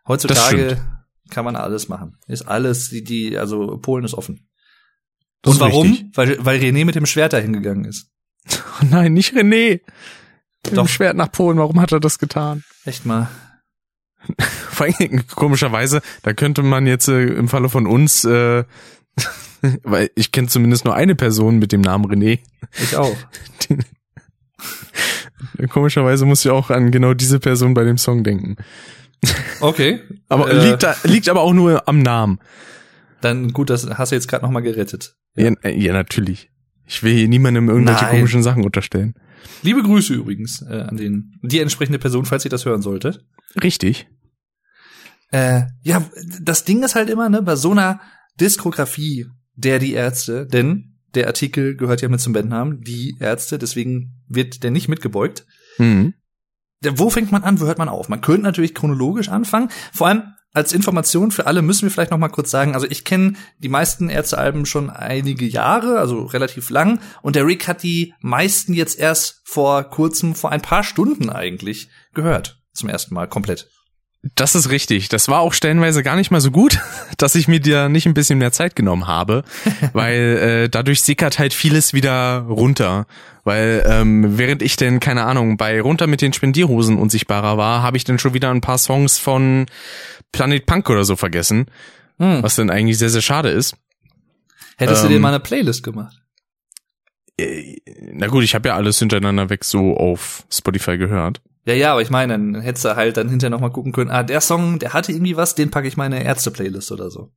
heutzutage 0.07 0.77
kann 1.29 1.45
man 1.45 1.55
alles 1.55 1.87
machen. 1.89 2.17
Ist 2.27 2.43
alles, 2.43 2.89
die, 2.89 3.03
die 3.03 3.37
also 3.37 3.77
Polen 3.77 4.05
ist 4.05 4.13
offen. 4.13 4.47
Das 5.41 5.51
Und 5.51 5.55
ist 5.57 5.61
warum? 5.61 5.87
richtig. 5.87 6.11
Weil, 6.13 6.45
weil 6.45 6.59
René 6.59 6.85
mit 6.85 6.95
dem 6.95 7.05
Schwert 7.05 7.33
dahin 7.33 7.53
gegangen 7.53 7.85
ist. 7.85 8.11
Oh 8.51 8.85
nein, 8.89 9.13
nicht 9.13 9.35
René. 9.35 9.81
Mit 10.65 10.77
dem. 10.77 10.87
Schwert 10.87 11.15
nach 11.17 11.31
Polen, 11.31 11.57
warum 11.57 11.79
hat 11.79 11.91
er 11.91 11.99
das 11.99 12.19
getan? 12.19 12.63
Echt 12.85 13.05
mal. 13.05 13.29
Vor 14.69 14.87
allem, 14.87 15.23
komischerweise, 15.27 16.01
da 16.23 16.33
könnte 16.33 16.63
man 16.63 16.87
jetzt 16.87 17.07
äh, 17.07 17.25
im 17.25 17.47
Falle 17.47 17.69
von 17.69 17.85
uns, 17.87 18.25
äh, 18.25 18.63
weil 19.83 20.09
ich 20.15 20.31
kenne 20.31 20.47
zumindest 20.47 20.85
nur 20.85 20.95
eine 20.95 21.15
Person 21.15 21.59
mit 21.59 21.71
dem 21.71 21.81
Namen 21.81 22.05
René. 22.11 22.39
Ich 22.81 22.95
auch. 22.95 23.15
Komischerweise 25.69 26.25
muss 26.25 26.43
ich 26.43 26.51
auch 26.51 26.69
an 26.69 26.91
genau 26.91 27.13
diese 27.13 27.39
Person 27.39 27.73
bei 27.73 27.83
dem 27.83 27.97
Song 27.97 28.23
denken. 28.23 28.57
Okay. 29.61 30.01
Aber 30.27 30.49
Äh, 30.51 30.69
liegt, 30.69 30.83
da, 30.83 30.95
liegt 31.03 31.29
aber 31.29 31.41
auch 31.41 31.53
nur 31.53 31.87
am 31.87 31.99
Namen. 31.99 32.39
Dann 33.21 33.53
gut, 33.53 33.69
das 33.69 33.87
hast 33.89 34.11
du 34.11 34.15
jetzt 34.15 34.27
gerade 34.27 34.43
noch 34.43 34.51
mal 34.51 34.61
gerettet. 34.61 35.15
Ja. 35.35 35.51
Ja, 35.63 35.69
ja, 35.69 35.93
natürlich. 35.93 36.49
Ich 36.85 37.01
will 37.03 37.13
hier 37.13 37.27
niemandem 37.27 37.69
irgendwelche 37.69 38.03
Nein. 38.05 38.15
komischen 38.15 38.43
Sachen 38.43 38.63
unterstellen. 38.63 39.15
Liebe 39.61 39.83
Grüße 39.83 40.13
übrigens 40.13 40.61
äh, 40.61 40.81
an 40.81 40.97
den 40.97 41.39
die 41.41 41.59
entsprechende 41.59 41.99
Person, 41.99 42.25
falls 42.25 42.45
ihr 42.45 42.51
das 42.51 42.65
hören 42.65 42.81
solltet. 42.81 43.25
Richtig. 43.61 44.07
Äh, 45.31 45.63
ja, 45.81 46.03
das 46.41 46.65
Ding 46.65 46.83
ist 46.83 46.95
halt 46.95 47.09
immer, 47.09 47.29
ne, 47.29 47.41
bei 47.41 47.55
so 47.55 47.71
einer 47.71 47.99
Diskografie 48.39 49.27
der 49.55 49.79
die 49.79 49.93
Ärzte, 49.93 50.45
denn 50.45 50.95
der 51.15 51.27
Artikel 51.27 51.75
gehört 51.75 52.01
ja 52.01 52.09
mit 52.09 52.19
zum 52.19 52.33
Bandnamen, 52.33 52.81
die 52.81 53.15
Ärzte, 53.19 53.57
deswegen 53.57 54.21
wird 54.27 54.63
der 54.63 54.71
nicht 54.71 54.89
mitgebeugt. 54.89 55.45
Mhm. 55.77 56.13
Wo 56.81 57.09
fängt 57.09 57.31
man 57.31 57.43
an, 57.43 57.59
wo 57.59 57.65
hört 57.65 57.77
man 57.77 57.89
auf? 57.89 58.09
Man 58.09 58.21
könnte 58.21 58.43
natürlich 58.43 58.75
chronologisch 58.75 59.29
anfangen. 59.29 59.69
Vor 59.93 60.07
allem 60.07 60.23
als 60.55 60.73
Information 60.73 61.31
für 61.31 61.47
alle 61.47 61.61
müssen 61.61 61.83
wir 61.83 61.91
vielleicht 61.91 62.11
noch 62.11 62.17
mal 62.17 62.29
kurz 62.29 62.49
sagen, 62.49 62.73
also 62.73 62.87
ich 62.89 63.03
kenne 63.03 63.33
die 63.59 63.69
meisten 63.69 64.09
Ärztealben 64.09 64.65
schon 64.65 64.89
einige 64.89 65.45
Jahre, 65.45 65.99
also 65.99 66.23
relativ 66.23 66.69
lang, 66.69 66.99
und 67.21 67.35
der 67.35 67.45
Rick 67.45 67.67
hat 67.67 67.83
die 67.83 68.13
meisten 68.21 68.73
jetzt 68.73 68.97
erst 68.97 69.41
vor 69.43 69.83
kurzem, 69.83 70.33
vor 70.33 70.51
ein 70.51 70.61
paar 70.61 70.83
Stunden 70.83 71.29
eigentlich 71.29 71.89
gehört. 72.13 72.61
Zum 72.73 72.89
ersten 72.89 73.13
Mal 73.13 73.27
komplett. 73.27 73.69
Das 74.33 74.55
ist 74.55 74.71
richtig. 74.71 75.07
Das 75.09 75.27
war 75.27 75.41
auch 75.41 75.53
stellenweise 75.53 76.01
gar 76.01 76.15
nicht 76.15 76.31
mal 76.31 76.41
so 76.41 76.49
gut, 76.49 76.79
dass 77.17 77.35
ich 77.35 77.47
mir 77.47 77.59
da 77.59 77.89
nicht 77.89 78.07
ein 78.07 78.15
bisschen 78.15 78.39
mehr 78.39 78.51
Zeit 78.51 78.75
genommen 78.75 79.07
habe, 79.07 79.43
weil 79.93 80.63
äh, 80.65 80.69
dadurch 80.69 81.01
sickert 81.03 81.37
halt 81.37 81.53
vieles 81.53 81.93
wieder 81.93 82.45
runter. 82.47 83.05
Weil 83.43 83.85
ähm, 83.87 84.39
während 84.39 84.63
ich 84.63 84.75
denn, 84.75 84.99
keine 84.99 85.25
Ahnung, 85.25 85.57
bei 85.57 85.79
Runter 85.79 86.07
mit 86.07 86.21
den 86.21 86.33
Spendierhosen 86.33 86.97
unsichtbarer 86.97 87.57
war, 87.57 87.83
habe 87.83 87.97
ich 87.97 88.03
dann 88.03 88.17
schon 88.17 88.33
wieder 88.33 88.49
ein 88.49 88.61
paar 88.61 88.79
Songs 88.79 89.19
von 89.19 89.67
Planet 90.35 90.65
Punk 90.65 90.89
oder 90.89 91.03
so 91.03 91.15
vergessen, 91.15 91.65
Hm. 92.17 92.43
was 92.43 92.55
dann 92.55 92.69
eigentlich 92.69 92.97
sehr, 92.97 93.09
sehr 93.09 93.21
schade 93.21 93.49
ist. 93.49 93.75
Hättest 94.77 95.03
du 95.03 95.07
ähm, 95.07 95.13
dir 95.13 95.19
mal 95.19 95.29
eine 95.29 95.39
Playlist 95.39 95.83
gemacht? 95.83 96.21
Äh, 97.37 97.77
Na 98.13 98.27
gut, 98.27 98.43
ich 98.43 98.55
habe 98.55 98.69
ja 98.69 98.75
alles 98.75 98.99
hintereinander 98.99 99.49
weg 99.49 99.63
so 99.63 99.97
auf 99.97 100.45
Spotify 100.51 100.97
gehört. 100.97 101.41
Ja, 101.65 101.73
ja, 101.73 101.91
aber 101.93 102.01
ich 102.01 102.09
meine, 102.09 102.33
dann 102.33 102.61
hättest 102.61 102.85
du 102.85 102.95
halt 102.95 103.17
dann 103.17 103.27
hinterher 103.29 103.49
noch 103.49 103.59
mal 103.59 103.71
gucken 103.71 103.91
können, 103.91 104.11
ah, 104.11 104.23
der 104.23 104.39
Song, 104.41 104.77
der 104.79 104.93
hatte 104.93 105.11
irgendwie 105.11 105.35
was, 105.35 105.55
den 105.55 105.71
packe 105.71 105.87
ich 105.87 105.97
meine 105.97 106.23
Ärzte-Playlist 106.23 106.91
oder 106.91 107.09
so. 107.09 107.31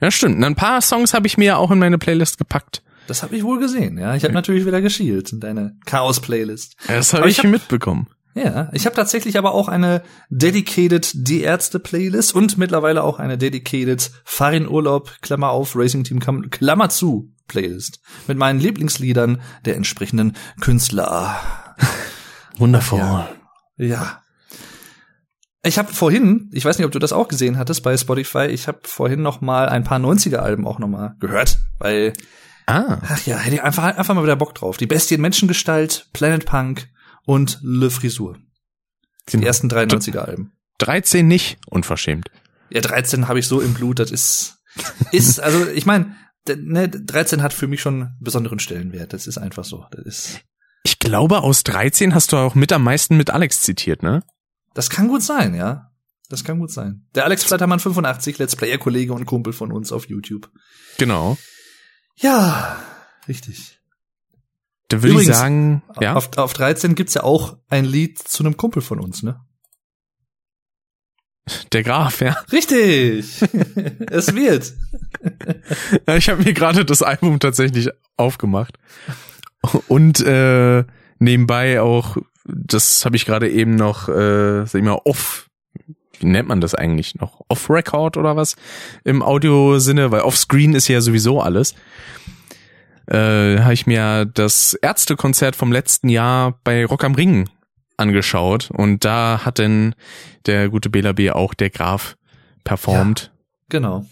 Ja, 0.00 0.10
stimmt. 0.10 0.42
Ein 0.42 0.54
paar 0.54 0.80
Songs 0.80 1.12
habe 1.12 1.26
ich 1.26 1.36
mir 1.36 1.44
ja 1.44 1.56
auch 1.56 1.70
in 1.70 1.78
meine 1.78 1.98
Playlist 1.98 2.38
gepackt. 2.38 2.82
Das 3.06 3.22
habe 3.22 3.36
ich 3.36 3.42
wohl 3.42 3.58
gesehen, 3.58 3.98
ja. 3.98 4.14
Ich 4.14 4.24
habe 4.24 4.34
natürlich 4.34 4.64
wieder 4.66 4.80
geschielt 4.80 5.32
in 5.32 5.40
deine 5.40 5.76
Chaos-Playlist. 5.86 6.76
Das 6.88 7.12
habe 7.12 7.28
ich 7.28 7.38
ich 7.38 7.44
hab- 7.44 7.50
mitbekommen. 7.50 8.08
Ja, 8.34 8.70
ich 8.72 8.86
habe 8.86 8.94
tatsächlich 8.94 9.36
aber 9.38 9.52
auch 9.52 9.68
eine 9.68 10.02
dedicated 10.30 11.10
Die 11.14 11.42
Ärzte 11.42 11.80
Playlist 11.80 12.34
und 12.34 12.56
mittlerweile 12.58 13.02
auch 13.02 13.18
eine 13.18 13.36
dedicated 13.38 14.10
Farin 14.24 14.68
Urlaub 14.68 15.12
Klammer 15.22 15.50
auf 15.50 15.74
Racing 15.74 16.04
Team 16.04 16.20
Klammer 16.50 16.88
zu 16.88 17.32
Playlist 17.48 18.00
mit 18.26 18.38
meinen 18.38 18.60
Lieblingsliedern 18.60 19.40
der 19.64 19.76
entsprechenden 19.76 20.36
Künstler. 20.60 21.36
Wundervoll. 22.58 22.98
Ja. 22.98 23.28
Ja. 23.76 24.22
Ich 25.62 25.78
habe 25.78 25.92
vorhin, 25.92 26.50
ich 26.52 26.64
weiß 26.64 26.78
nicht, 26.78 26.86
ob 26.86 26.92
du 26.92 26.98
das 26.98 27.12
auch 27.12 27.28
gesehen 27.28 27.58
hattest 27.58 27.82
bei 27.82 27.96
Spotify, 27.96 28.46
ich 28.46 28.68
habe 28.68 28.80
vorhin 28.84 29.22
noch 29.22 29.40
mal 29.40 29.68
ein 29.68 29.84
paar 29.84 29.98
90er 29.98 30.36
Alben 30.36 30.66
auch 30.66 30.78
noch 30.78 30.88
mal 30.88 31.16
gehört, 31.18 31.58
weil 31.78 32.12
Ah. 32.66 32.98
ach 33.02 33.26
ja, 33.26 33.38
hätte 33.38 33.56
ich 33.56 33.62
einfach 33.62 33.82
einfach 33.82 34.14
mal 34.14 34.22
wieder 34.22 34.36
Bock 34.36 34.54
drauf. 34.54 34.76
Die 34.76 34.86
Bestie 34.86 35.14
in 35.14 35.22
Menschengestalt, 35.22 36.08
Planet 36.12 36.44
Punk 36.44 36.88
und 37.28 37.58
Le 37.62 37.90
Frisur. 37.90 38.38
Die 39.30 39.42
ersten 39.44 39.68
drei 39.68 39.82
90er 39.82 40.20
Alben. 40.20 40.52
13 40.78 41.28
nicht, 41.28 41.58
unverschämt. 41.66 42.30
Ja, 42.70 42.80
13 42.80 43.28
habe 43.28 43.38
ich 43.38 43.46
so 43.46 43.60
im 43.60 43.74
Blut, 43.74 43.98
das 43.98 44.10
ist 44.10 44.56
ist 45.12 45.38
also 45.40 45.68
ich 45.68 45.84
meine, 45.84 46.16
ne, 46.48 46.88
13 46.88 47.42
hat 47.42 47.52
für 47.52 47.66
mich 47.66 47.82
schon 47.82 48.02
einen 48.02 48.16
besonderen 48.18 48.60
Stellenwert, 48.60 49.12
das 49.12 49.26
ist 49.26 49.36
einfach 49.36 49.64
so. 49.64 49.84
Das 49.90 50.06
ist 50.06 50.40
Ich 50.84 50.98
glaube, 50.98 51.42
aus 51.42 51.64
13 51.64 52.14
hast 52.14 52.32
du 52.32 52.38
auch 52.38 52.54
mit 52.54 52.72
am 52.72 52.82
meisten 52.82 53.18
mit 53.18 53.28
Alex 53.28 53.60
zitiert, 53.60 54.02
ne? 54.02 54.22
Das 54.72 54.88
kann 54.88 55.08
gut 55.08 55.22
sein, 55.22 55.54
ja. 55.54 55.92
Das 56.30 56.44
kann 56.44 56.58
gut 56.58 56.70
sein. 56.70 57.06
Der 57.14 57.24
Alex 57.24 57.44
Flattermann 57.44 57.80
85, 57.80 58.38
Let's 58.38 58.56
Player 58.56 58.78
Kollege 58.78 59.12
und 59.12 59.26
Kumpel 59.26 59.52
von 59.52 59.70
uns 59.70 59.92
auf 59.92 60.08
YouTube. 60.08 60.50
Genau. 60.96 61.36
Ja, 62.16 62.82
richtig. 63.28 63.77
Da 64.88 65.02
würde 65.02 65.20
ich 65.20 65.26
sagen, 65.26 65.82
ja. 66.00 66.14
Auf, 66.14 66.36
auf 66.38 66.52
13 66.54 66.94
gibt's 66.94 67.14
ja 67.14 67.22
auch 67.22 67.56
ein 67.68 67.84
Lied 67.84 68.18
zu 68.18 68.42
einem 68.42 68.56
Kumpel 68.56 68.82
von 68.82 69.00
uns, 69.00 69.22
ne? 69.22 69.40
Der 71.72 71.82
Graf, 71.82 72.20
ja. 72.20 72.36
Richtig. 72.52 73.40
es 74.10 74.34
wird. 74.34 74.72
Ja, 76.06 76.16
Ich 76.16 76.28
habe 76.28 76.42
mir 76.42 76.52
gerade 76.52 76.84
das 76.84 77.02
Album 77.02 77.38
tatsächlich 77.40 77.90
aufgemacht. 78.16 78.78
Und 79.88 80.20
äh, 80.20 80.84
nebenbei 81.18 81.80
auch, 81.80 82.16
das 82.44 83.04
habe 83.04 83.16
ich 83.16 83.26
gerade 83.26 83.50
eben 83.50 83.76
noch, 83.76 84.08
äh, 84.08 84.64
sag 84.66 84.74
ich 84.74 84.84
mal, 84.84 85.00
off, 85.04 85.48
wie 86.18 86.26
nennt 86.26 86.48
man 86.48 86.60
das 86.60 86.74
eigentlich 86.74 87.14
noch? 87.14 87.44
Off-Record 87.48 88.16
oder 88.16 88.36
was? 88.36 88.56
Im 89.04 89.22
Audiosinne, 89.22 90.10
weil 90.10 90.22
Offscreen 90.22 90.74
ist 90.74 90.88
ja 90.88 91.00
sowieso 91.00 91.40
alles. 91.40 91.74
Äh, 93.08 93.60
habe 93.60 93.72
ich 93.72 93.86
mir 93.86 94.26
das 94.26 94.74
Ärztekonzert 94.74 95.56
vom 95.56 95.72
letzten 95.72 96.08
Jahr 96.10 96.60
bei 96.62 96.84
Rock 96.84 97.04
am 97.04 97.14
Ring 97.14 97.48
angeschaut 97.96 98.70
und 98.70 99.04
da 99.04 99.44
hat 99.44 99.58
denn 99.58 99.94
der 100.46 100.68
gute 100.68 100.90
Bela 100.90 101.12
B 101.12 101.30
auch 101.30 101.54
der 101.54 101.70
Graf 101.70 102.16
performt. 102.64 103.32
Genau. 103.70 104.04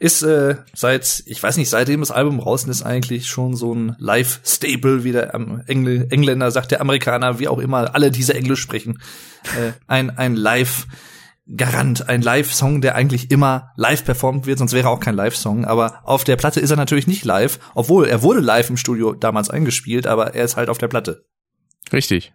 Ist 0.00 0.22
äh, 0.22 0.54
seit, 0.74 1.24
ich 1.26 1.42
weiß 1.42 1.56
nicht, 1.56 1.70
seitdem 1.70 2.00
das 2.00 2.12
Album 2.12 2.38
draußen 2.38 2.70
ist, 2.70 2.82
eigentlich 2.82 3.26
schon 3.26 3.56
so 3.56 3.74
ein 3.74 3.96
Live-Staple, 3.98 5.02
wie 5.02 5.10
der 5.10 5.34
ähm, 5.34 5.62
Engl 5.66 6.06
Engländer 6.10 6.52
sagt, 6.52 6.70
der 6.70 6.80
Amerikaner, 6.80 7.40
wie 7.40 7.48
auch 7.48 7.58
immer, 7.58 7.96
alle 7.96 8.12
diese 8.12 8.34
Englisch 8.34 8.60
sprechen. 8.60 9.00
Äh, 9.58 9.72
ein 9.88 10.16
ein 10.16 10.36
Live-Garant, 11.48 12.08
ein 12.08 12.22
Live-Song, 12.22 12.80
der 12.80 12.94
eigentlich 12.94 13.30
immer 13.30 13.70
live 13.76 14.04
performt 14.04 14.46
wird, 14.46 14.58
sonst 14.58 14.72
wäre 14.72 14.88
er 14.88 14.90
auch 14.90 15.00
kein 15.00 15.14
Live-Song. 15.14 15.64
Aber 15.64 16.00
auf 16.04 16.24
der 16.24 16.36
Platte 16.36 16.60
ist 16.60 16.70
er 16.70 16.76
natürlich 16.76 17.06
nicht 17.06 17.24
live, 17.24 17.58
obwohl 17.74 18.06
er 18.06 18.22
wurde 18.22 18.40
live 18.40 18.70
im 18.70 18.76
Studio 18.76 19.14
damals 19.14 19.50
eingespielt, 19.50 20.06
aber 20.06 20.34
er 20.34 20.44
ist 20.44 20.56
halt 20.56 20.68
auf 20.68 20.78
der 20.78 20.88
Platte. 20.88 21.24
Richtig. 21.92 22.32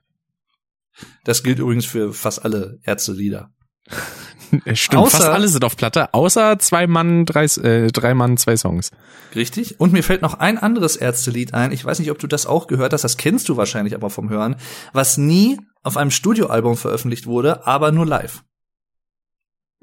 Das 1.23 1.43
gilt 1.43 1.59
übrigens 1.59 1.85
für 1.85 2.13
fast 2.13 2.43
alle 2.43 2.79
Ärzte-Lieder. 2.83 3.51
Stimmt, 4.73 5.03
Außer- 5.03 5.09
fast 5.17 5.23
alle 5.29 5.47
sind 5.47 5.65
auf 5.65 5.75
Platte, 5.77 6.13
außer 6.13 6.59
zwei 6.59 6.85
Mann, 6.85 7.25
drei, 7.25 7.45
äh, 7.45 7.87
drei 7.91 8.13
Mann, 8.13 8.37
zwei 8.37 8.55
Songs. 8.55 8.91
Richtig. 9.33 9.79
Und 9.79 9.93
mir 9.93 10.03
fällt 10.03 10.21
noch 10.21 10.35
ein 10.35 10.59
anderes 10.59 10.95
Ärztelied 10.95 11.55
ein. 11.55 11.71
Ich 11.71 11.83
weiß 11.83 11.97
nicht, 11.97 12.11
ob 12.11 12.19
du 12.19 12.27
das 12.27 12.45
auch 12.45 12.67
gehört 12.67 12.93
hast. 12.93 13.03
Das 13.03 13.17
kennst 13.17 13.49
du 13.49 13.57
wahrscheinlich 13.57 13.95
aber 13.95 14.11
vom 14.11 14.29
Hören. 14.29 14.55
Was 14.91 15.17
nie 15.17 15.59
auf 15.81 15.97
einem 15.97 16.11
Studioalbum 16.11 16.77
veröffentlicht 16.77 17.25
wurde, 17.25 17.65
aber 17.65 17.91
nur 17.91 18.05
live. 18.05 18.43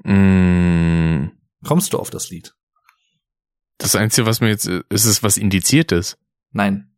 Mm, 0.03 1.31
Kommst 1.65 1.93
du 1.93 1.99
auf 1.99 2.09
das 2.09 2.29
Lied? 2.29 2.53
das 3.77 3.95
Einzige, 3.95 4.27
was 4.27 4.41
mir 4.41 4.49
jetzt, 4.49 4.67
ist 4.67 5.05
es 5.05 5.23
was 5.23 5.37
Indiziertes. 5.37 6.17
Nein. 6.51 6.95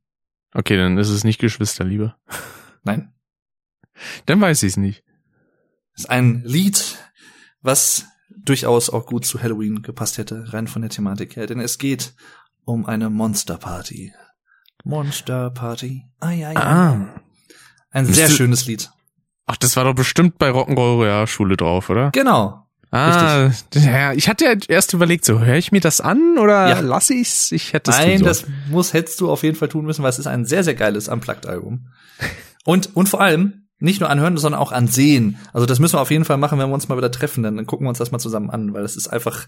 Okay, 0.54 0.76
dann 0.78 0.98
ist 0.98 1.10
es 1.10 1.24
nicht 1.24 1.40
Geschwisterliebe. 1.40 2.16
Nein. 2.84 3.14
Dann 4.26 4.42
weiß 4.42 4.64
ich 4.64 4.74
es 4.74 4.78
nicht. 4.78 5.04
ist 5.96 6.10
ein 6.10 6.42
Lied, 6.44 6.98
was 7.62 8.06
durchaus 8.36 8.90
auch 8.90 9.06
gut 9.06 9.26
zu 9.26 9.42
Halloween 9.42 9.82
gepasst 9.82 10.18
hätte, 10.18 10.52
rein 10.52 10.68
von 10.68 10.82
der 10.82 10.92
Thematik 10.92 11.36
her. 11.38 11.48
Denn 11.48 11.60
es 11.62 11.78
geht 11.78 12.16
um 12.66 12.86
eine 12.86 13.10
Monsterparty. 13.10 14.14
Monsterparty. 14.84 16.04
Ai, 16.20 16.46
ai, 16.48 16.56
ai. 16.58 16.62
Ah. 16.62 17.22
Ein 17.92 18.06
sehr 18.08 18.28
du- 18.28 18.34
schönes 18.36 18.66
Lied. 18.66 18.92
Ach, 19.46 19.58
das 19.58 19.76
war 19.78 19.84
doch 19.86 19.94
bestimmt 19.96 20.38
bei 20.38 20.50
Rock'n'Roll 20.50 20.96
Royale 20.96 21.28
Schule 21.28 21.56
drauf, 21.58 21.90
oder? 21.90 22.12
Genau. 22.12 22.63
Ah, 22.94 23.52
ja, 23.74 24.14
ich 24.14 24.30
hatte 24.30 24.46
ja 24.46 24.54
erst 24.68 24.94
überlegt, 24.94 25.26
so 25.26 25.40
höre 25.40 25.56
ich 25.56 25.72
mir 25.72 25.82
das 25.82 26.00
an 26.02 26.38
oder 26.38 26.70
Ja. 26.70 26.80
lasse 26.82 27.14
ich's? 27.16 27.52
Ich 27.52 27.74
hätte 27.74 27.92
es 27.92 27.98
Nein, 27.98 28.22
das 28.22 28.46
muss, 28.70 28.94
hättest 28.94 29.20
du 29.22 29.32
auf 29.32 29.44
jeden 29.44 29.56
Fall 29.56 29.70
tun 29.70 29.86
müssen, 29.86 30.04
weil 30.04 30.10
es 30.12 30.20
ist 30.20 30.28
ein 30.28 30.46
sehr, 30.46 30.64
sehr 30.64 30.76
geiles 30.76 31.08
Unplugged-Album. 31.08 31.88
Und, 32.66 32.96
und 32.96 33.10
vor 33.10 33.22
allem, 33.22 33.64
nicht 33.80 34.00
nur 34.00 34.10
anhören, 34.10 34.38
sondern 34.38 34.62
auch 34.62 34.72
ansehen. 34.72 35.38
Also 35.52 35.66
das 35.66 35.80
müssen 35.80 35.96
wir 35.98 36.02
auf 36.02 36.12
jeden 36.12 36.24
Fall 36.24 36.38
machen, 36.38 36.60
wenn 36.60 36.70
wir 36.70 36.74
uns 36.74 36.88
mal 36.88 36.98
wieder 36.98 37.12
treffen. 37.12 37.44
Dann, 37.44 37.58
dann 37.58 37.66
gucken 37.66 37.86
wir 37.86 37.90
uns 37.90 37.98
das 37.98 38.12
mal 38.12 38.20
zusammen 38.20 38.50
an, 38.50 38.74
weil 38.74 38.84
das 38.84 38.96
ist 38.96 39.08
einfach 39.08 39.48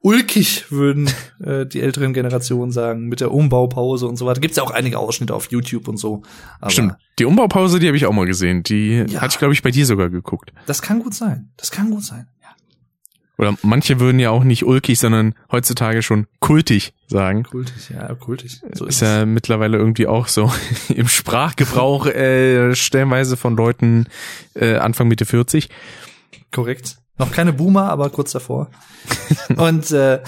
ulkig, 0.00 0.70
würden 0.70 1.10
äh, 1.42 1.66
die 1.66 1.80
älteren 1.80 2.12
Generationen 2.12 2.70
sagen, 2.70 3.06
mit 3.08 3.20
der 3.20 3.32
Umbaupause 3.32 4.06
und 4.06 4.16
so 4.16 4.26
weiter. 4.26 4.40
Gibt's 4.40 4.56
ja 4.56 4.62
auch 4.62 4.70
einige 4.70 4.98
Ausschnitte 4.98 5.34
auf 5.34 5.50
YouTube 5.50 5.88
und 5.88 5.96
so. 5.96 6.22
Aber 6.60 6.70
Stimmt. 6.70 6.94
Die 7.18 7.24
Umbaupause, 7.24 7.78
die 7.78 7.86
habe 7.86 7.96
ich 7.96 8.06
auch 8.06 8.12
mal 8.12 8.26
gesehen. 8.26 8.62
Die 8.62 9.04
Ja. 9.08 9.20
hatte 9.20 9.32
ich, 9.34 9.38
glaube 9.38 9.54
ich, 9.54 9.62
bei 9.62 9.70
dir 9.70 9.86
sogar 9.86 10.10
geguckt. 10.10 10.52
Das 10.66 10.82
kann 10.82 11.00
gut 11.00 11.14
sein. 11.14 11.50
Das 11.56 11.70
kann 11.70 11.90
gut 11.90 12.04
sein. 12.04 12.28
Oder 13.38 13.54
manche 13.62 14.00
würden 14.00 14.18
ja 14.18 14.30
auch 14.30 14.44
nicht 14.44 14.64
ulkig, 14.64 14.98
sondern 14.98 15.34
heutzutage 15.50 16.02
schon 16.02 16.26
kultig 16.40 16.94
sagen. 17.06 17.42
Kultig, 17.42 17.90
ja, 17.90 18.14
kultig. 18.14 18.62
So 18.72 18.86
ist 18.86 19.02
ja 19.02 19.26
mittlerweile 19.26 19.76
irgendwie 19.76 20.06
auch 20.06 20.28
so 20.28 20.50
im 20.88 21.08
Sprachgebrauch 21.08 22.06
äh, 22.06 22.74
stellenweise 22.74 23.36
von 23.36 23.56
Leuten 23.56 24.06
äh, 24.54 24.76
Anfang 24.76 25.08
Mitte 25.08 25.26
40. 25.26 25.68
Korrekt. 26.50 26.96
Noch 27.18 27.30
keine 27.30 27.52
Boomer, 27.52 27.90
aber 27.90 28.10
kurz 28.10 28.32
davor. 28.32 28.70
Und 29.56 29.90
äh, 29.90 30.20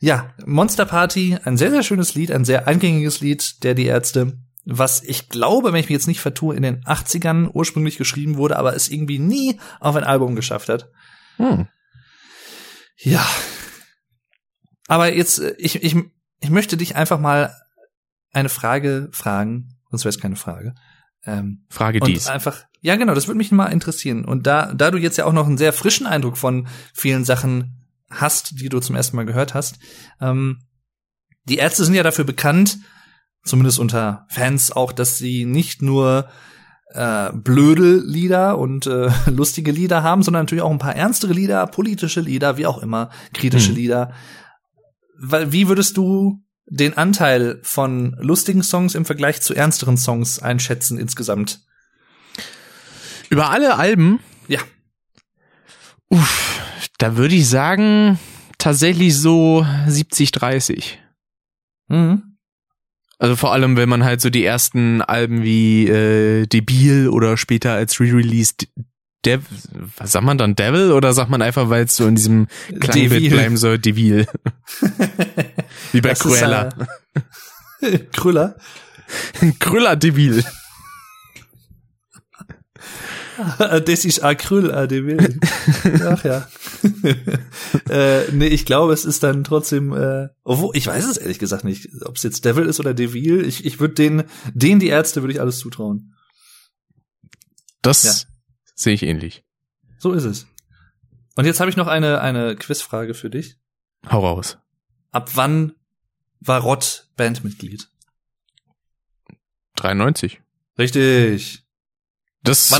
ja, 0.00 0.30
Monster 0.46 0.86
Party, 0.86 1.36
ein 1.44 1.56
sehr, 1.56 1.70
sehr 1.70 1.82
schönes 1.82 2.14
Lied, 2.14 2.30
ein 2.30 2.44
sehr 2.44 2.66
eingängiges 2.66 3.20
Lied 3.20 3.62
der 3.62 3.74
Die 3.74 3.86
Ärzte, 3.86 4.38
was 4.64 5.02
ich 5.02 5.28
glaube, 5.28 5.72
wenn 5.72 5.80
ich 5.80 5.86
mich 5.86 5.96
jetzt 5.96 6.08
nicht 6.08 6.20
vertue, 6.20 6.54
in 6.54 6.62
den 6.62 6.84
80ern 6.84 7.50
ursprünglich 7.52 7.96
geschrieben 7.96 8.36
wurde, 8.36 8.58
aber 8.58 8.74
es 8.74 8.88
irgendwie 8.88 9.18
nie 9.18 9.58
auf 9.80 9.96
ein 9.96 10.04
Album 10.04 10.36
geschafft 10.36 10.68
hat. 10.68 10.90
Hm. 11.36 11.68
Ja. 12.98 13.26
Aber 14.86 15.14
jetzt, 15.14 15.38
äh, 15.38 15.54
ich, 15.58 15.82
ich, 15.82 15.96
ich 16.40 16.50
möchte 16.50 16.76
dich 16.76 16.96
einfach 16.96 17.18
mal 17.20 17.54
eine 18.32 18.48
Frage 18.48 19.08
fragen, 19.12 19.76
sonst 19.90 20.04
wäre 20.04 20.10
es 20.10 20.20
keine 20.20 20.36
Frage. 20.36 20.74
Ähm, 21.24 21.64
Frage 21.68 22.00
dies. 22.00 22.26
einfach, 22.26 22.64
ja 22.80 22.96
genau, 22.96 23.14
das 23.14 23.26
würde 23.26 23.38
mich 23.38 23.50
mal 23.50 23.66
interessieren. 23.66 24.24
Und 24.24 24.46
da, 24.46 24.72
da 24.72 24.90
du 24.90 24.98
jetzt 24.98 25.18
ja 25.18 25.24
auch 25.24 25.32
noch 25.32 25.46
einen 25.46 25.58
sehr 25.58 25.72
frischen 25.72 26.06
Eindruck 26.06 26.36
von 26.36 26.68
vielen 26.94 27.24
Sachen 27.24 27.86
hast, 28.10 28.60
die 28.60 28.68
du 28.68 28.80
zum 28.80 28.96
ersten 28.96 29.16
Mal 29.16 29.26
gehört 29.26 29.54
hast, 29.54 29.78
ähm, 30.20 30.64
die 31.44 31.58
Ärzte 31.58 31.84
sind 31.84 31.94
ja 31.94 32.02
dafür 32.02 32.24
bekannt, 32.24 32.78
zumindest 33.42 33.78
unter 33.78 34.26
Fans 34.28 34.70
auch, 34.70 34.92
dass 34.92 35.18
sie 35.18 35.44
nicht 35.44 35.82
nur 35.82 36.28
äh, 36.90 37.30
blöde 37.32 37.96
Lieder 38.04 38.58
und 38.58 38.86
äh, 38.86 39.10
lustige 39.30 39.72
Lieder 39.72 40.02
haben, 40.02 40.22
sondern 40.22 40.42
natürlich 40.44 40.62
auch 40.62 40.70
ein 40.70 40.78
paar 40.78 40.96
ernstere 40.96 41.32
Lieder, 41.32 41.66
politische 41.66 42.20
Lieder, 42.20 42.56
wie 42.56 42.66
auch 42.66 42.78
immer, 42.82 43.10
kritische 43.34 43.68
Hm. 43.70 43.76
Lieder. 43.76 44.12
Weil, 45.20 45.52
wie 45.52 45.68
würdest 45.68 45.96
du 45.96 46.42
den 46.66 46.96
Anteil 46.96 47.60
von 47.62 48.16
lustigen 48.20 48.62
Songs 48.62 48.94
im 48.94 49.04
Vergleich 49.04 49.40
zu 49.40 49.54
ernsteren 49.54 49.96
Songs 49.96 50.38
einschätzen 50.38 50.98
insgesamt? 50.98 51.60
Über 53.30 53.50
alle 53.50 53.76
Alben, 53.76 54.20
Ja. 54.48 54.60
uff, 56.08 56.60
da 56.98 57.16
würde 57.16 57.34
ich 57.34 57.48
sagen, 57.48 58.18
tatsächlich 58.58 59.16
so 59.16 59.66
70, 59.86 60.32
30. 60.32 60.98
Mhm. 61.88 62.27
Also 63.18 63.34
vor 63.36 63.52
allem, 63.52 63.76
wenn 63.76 63.88
man 63.88 64.04
halt 64.04 64.20
so 64.20 64.30
die 64.30 64.44
ersten 64.44 65.02
Alben 65.02 65.42
wie 65.42 65.88
äh, 65.88 66.46
Debil 66.46 67.08
oder 67.08 67.36
später 67.36 67.72
als 67.72 67.98
Re-Release 68.00 68.54
Dev 69.24 69.42
was 69.96 70.12
sagt 70.12 70.24
man 70.24 70.38
dann 70.38 70.54
Devil 70.54 70.92
oder 70.92 71.12
sagt 71.12 71.28
man 71.28 71.42
einfach, 71.42 71.68
weil 71.70 71.84
es 71.84 71.96
so 71.96 72.06
in 72.06 72.14
diesem 72.14 72.46
Klangbild 72.78 73.30
bleiben 73.30 73.56
soll, 73.56 73.78
Devil. 73.78 74.26
wie 75.92 76.00
bei 76.00 76.10
Das 76.10 76.20
ist, 76.20 76.26
Cruella. 76.26 76.68
äh, 77.80 77.98
Krüller. 78.12 78.56
Krüller 79.58 79.96
Devil. 79.96 80.44
das 83.58 84.04
ist 84.04 84.22
Acryl, 84.22 84.72
ADW. 84.72 85.16
Ach 86.04 86.24
ja. 86.24 86.48
äh, 87.90 88.30
nee, 88.32 88.46
ich 88.48 88.64
glaube, 88.64 88.92
es 88.92 89.04
ist 89.04 89.22
dann 89.22 89.44
trotzdem, 89.44 89.92
äh, 89.92 90.28
obwohl, 90.44 90.76
ich 90.76 90.86
weiß 90.86 91.04
es 91.06 91.16
ehrlich 91.16 91.38
gesagt 91.38 91.64
nicht, 91.64 91.88
ob 92.04 92.16
es 92.16 92.22
jetzt 92.22 92.44
Devil 92.44 92.66
ist 92.66 92.80
oder 92.80 92.94
Devil. 92.94 93.44
Ich, 93.46 93.64
ich 93.64 93.80
würde 93.80 93.94
den, 93.94 94.24
den 94.54 94.78
die 94.80 94.88
Ärzte 94.88 95.22
würde 95.22 95.32
ich 95.32 95.40
alles 95.40 95.58
zutrauen. 95.58 96.14
Das 97.82 98.02
Ja. 98.04 98.12
sehe 98.74 98.94
ich 98.94 99.02
ähnlich. 99.02 99.44
So 99.98 100.12
ist 100.12 100.24
es. 100.24 100.46
Und 101.36 101.44
jetzt 101.44 101.60
habe 101.60 101.70
ich 101.70 101.76
noch 101.76 101.86
eine, 101.86 102.20
eine 102.20 102.56
Quizfrage 102.56 103.14
für 103.14 103.30
dich. 103.30 103.56
Hau 104.10 104.20
raus. 104.26 104.58
Ab 105.12 105.30
wann 105.34 105.72
war 106.40 106.60
Rott 106.60 107.08
Bandmitglied? 107.16 107.88
93. 109.76 110.40
Richtig. 110.78 111.64
Das 112.44 112.72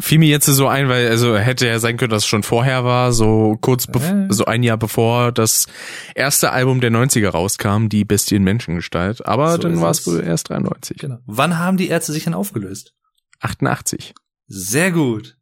fiel 0.00 0.18
mir 0.18 0.28
jetzt 0.28 0.46
so 0.46 0.66
ein, 0.66 0.88
weil 0.88 1.08
also 1.08 1.36
hätte 1.36 1.66
ja 1.66 1.78
sein 1.78 1.96
können, 1.98 2.10
dass 2.10 2.22
es 2.22 2.26
schon 2.26 2.42
vorher 2.42 2.84
war, 2.84 3.12
so 3.12 3.56
kurz 3.60 3.86
Äh. 3.86 4.26
so 4.30 4.46
ein 4.46 4.62
Jahr 4.62 4.78
bevor 4.78 5.30
das 5.30 5.66
erste 6.14 6.50
Album 6.52 6.80
der 6.80 6.90
90er 6.90 7.28
rauskam, 7.28 7.88
die 7.88 8.04
Bestien 8.04 8.42
Menschengestalt. 8.42 9.24
Aber 9.26 9.52
So 9.52 9.58
dann 9.58 9.80
war 9.80 9.90
es 9.90 10.06
wohl 10.06 10.22
erst 10.24 10.48
93. 10.48 10.96
Genau. 10.98 11.18
Wann 11.26 11.58
haben 11.58 11.76
die 11.76 11.88
Ärzte 11.88 12.12
sich 12.12 12.24
denn 12.24 12.34
aufgelöst? 12.34 12.94
88. 13.40 14.14
Sehr 14.46 14.90
gut. 14.90 15.36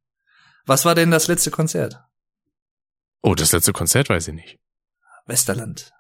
Was 0.67 0.85
war 0.85 0.95
denn 0.95 1.11
das 1.11 1.29
letzte 1.29 1.51
Konzert? 1.51 2.01
Oh, 3.23 3.35
das 3.35 3.53
letzte 3.53 3.73
Konzert 3.73 4.09
weiß 4.09 4.29
ich 4.29 4.35
nicht. 4.35 4.59
Westerland. 5.27 5.93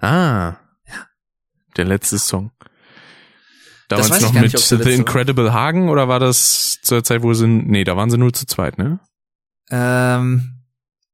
Ah. 0.00 0.56
Der 1.76 1.84
letzte 1.84 2.18
Song. 2.18 2.52
Damals 3.88 4.20
noch 4.20 4.32
mit 4.32 4.42
nicht, 4.42 4.58
The 4.58 4.76
letzte 4.76 4.90
war. 4.90 4.98
Incredible 4.98 5.52
Hagen 5.52 5.88
oder 5.88 6.08
war 6.08 6.20
das 6.20 6.78
zur 6.82 7.04
Zeit, 7.04 7.22
wo 7.22 7.34
sie, 7.34 7.46
nee, 7.46 7.84
da 7.84 7.96
waren 7.96 8.10
sie 8.10 8.18
nur 8.18 8.32
zu 8.32 8.46
zweit, 8.46 8.78
ne? 8.78 9.00
Ähm, 9.70 10.62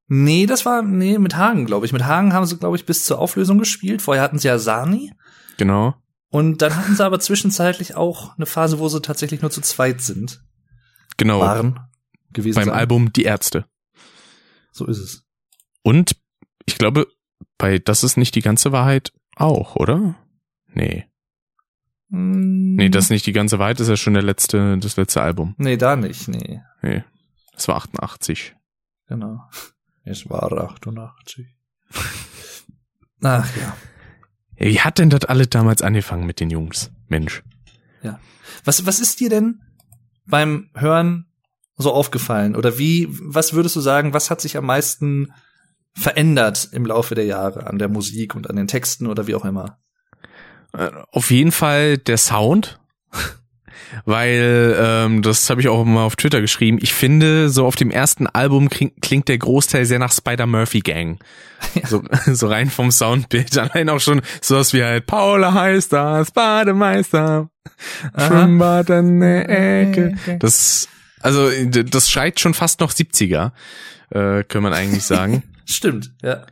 nee, 0.07 0.47
das 0.47 0.65
war, 0.67 0.83
nee, 0.83 1.19
mit 1.19 1.37
Hagen, 1.37 1.67
glaube 1.67 1.87
ich. 1.87 1.93
Mit 1.93 2.05
Hagen 2.05 2.33
haben 2.33 2.47
sie, 2.47 2.57
glaube 2.57 2.77
ich, 2.77 2.87
bis 2.87 3.05
zur 3.05 3.19
Auflösung 3.19 3.59
gespielt. 3.59 4.03
Vorher 4.03 4.23
hatten 4.23 4.39
sie 4.39 4.49
ja 4.49 4.59
Sani. 4.59 5.13
Genau. 5.57 5.95
Und 6.31 6.63
dann 6.63 6.77
hatten 6.77 6.95
sie 6.95 7.05
aber 7.05 7.19
zwischenzeitlich 7.19 7.97
auch 7.97 8.37
eine 8.37 8.47
Phase, 8.47 8.79
wo 8.79 8.89
sie 8.89 9.03
tatsächlich 9.03 9.43
nur 9.43 9.51
zu 9.51 9.61
zweit 9.61 10.01
sind. 10.01 10.43
Genau. 11.17 11.41
Waren. 11.41 11.81
Gewesen 12.33 12.55
beim 12.57 12.67
sein. 12.67 12.75
Album 12.75 13.13
Die 13.13 13.25
Ärzte. 13.25 13.67
So 14.71 14.87
ist 14.87 14.99
es. 14.99 15.25
Und 15.83 16.17
ich 16.67 16.79
glaube, 16.79 17.09
bei 17.59 17.79
Das 17.79 18.05
ist 18.05 18.17
nicht 18.17 18.37
die 18.37 18.43
ganze 18.43 18.71
Wahrheit 18.71 19.13
auch, 19.35 19.75
oder? 19.75 20.15
Nee. 20.73 21.10
Mm, 22.11 22.75
Nee, 22.77 22.89
das 22.89 23.05
ist 23.05 23.11
nicht 23.11 23.27
die 23.27 23.33
ganze 23.33 23.59
Wahrheit, 23.59 23.79
das 23.81 23.87
ist 23.87 23.91
ja 23.91 23.97
schon 23.97 24.15
der 24.15 24.23
letzte, 24.23 24.79
das 24.79 24.97
letzte 24.97 25.23
Album. 25.23 25.55
Nee, 25.59 25.77
da 25.77 25.97
nicht, 25.97 26.29
nee. 26.29 26.61
Nee. 26.83 27.05
Das 27.53 27.69
war 27.69 27.77
88. 27.77 28.55
Genau. 29.09 29.41
Es 30.05 30.29
war 30.31 30.53
88. 30.53 31.47
Ach 33.23 33.57
ja. 33.57 33.77
Ja, 34.59 34.67
Wie 34.67 34.81
hat 34.81 34.99
denn 34.99 35.11
das 35.11 35.25
alle 35.25 35.47
damals 35.47 35.83
angefangen 35.83 36.27
mit 36.27 36.41
den 36.41 36.51
Jungs? 36.51 36.91
Mensch. 37.09 37.43
Was, 38.65 38.85
was 38.85 38.99
ist 39.01 39.21
dir 39.21 39.31
denn 39.31 39.61
beim 40.27 40.71
Hören 40.75 41.27
so 41.77 41.93
aufgefallen? 41.93 42.57
Oder 42.57 42.79
wie, 42.79 43.07
was 43.11 43.53
würdest 43.53 43.77
du 43.77 43.81
sagen, 43.81 44.13
was 44.13 44.29
hat 44.31 44.41
sich 44.41 44.57
am 44.57 44.67
meisten 44.67 45.33
verändert 45.93 46.69
im 46.73 46.85
Laufe 46.85 47.15
der 47.15 47.25
Jahre 47.25 47.67
an 47.67 47.79
der 47.79 47.89
Musik 47.89 48.35
und 48.35 48.51
an 48.51 48.57
den 48.57 48.67
Texten 48.67 49.07
oder 49.07 49.27
wie 49.27 49.35
auch 49.35 49.45
immer? 49.45 49.79
Äh, 50.77 50.91
Auf 51.13 51.31
jeden 51.31 51.53
Fall 51.53 51.99
der 51.99 52.19
Sound. 52.19 52.79
Weil, 54.05 54.77
ähm, 54.79 55.23
das 55.23 55.51
habe 55.51 55.61
ich 55.61 55.69
auch 55.69 55.85
mal 55.85 56.05
auf 56.05 56.15
Twitter 56.15 56.41
geschrieben, 56.41 56.79
ich 56.81 56.95
finde, 56.95 57.49
so 57.49 57.67
auf 57.67 57.75
dem 57.75 57.91
ersten 57.91 58.29
Album 58.29 58.69
kling, 58.71 58.93
klingt 59.01 59.27
der 59.29 59.37
Großteil 59.39 59.85
sehr 59.85 59.99
nach 59.99 60.13
Spider-Murphy-Gang. 60.13 61.19
So, 61.85 62.03
so 62.33 62.47
rein 62.49 62.71
vom 62.71 62.93
Soundbild. 62.93 63.59
Allein 63.59 63.89
auch 63.89 63.99
schon 63.99 64.23
sowas 64.41 64.73
wie 64.75 64.85
halt 64.85 65.07
Paula 65.07 65.53
heißt 65.55 65.93
das, 65.93 66.31
Bademeister, 66.31 67.51
Schwimmbad 68.17 68.91
an 68.93 69.19
der 69.21 69.49
Ecke. 69.49 70.15
Das, 70.39 70.89
also, 71.21 71.51
das 71.67 72.09
schreit 72.11 72.39
schon 72.39 72.55
fast 72.55 72.79
noch 72.81 72.93
70er, 72.93 73.51
äh, 74.11 74.45
kann 74.45 74.63
man 74.63 74.73
eigentlich 74.73 75.03
sagen. 75.05 75.43
Stimmt, 75.67 76.13
ja. 76.23 76.47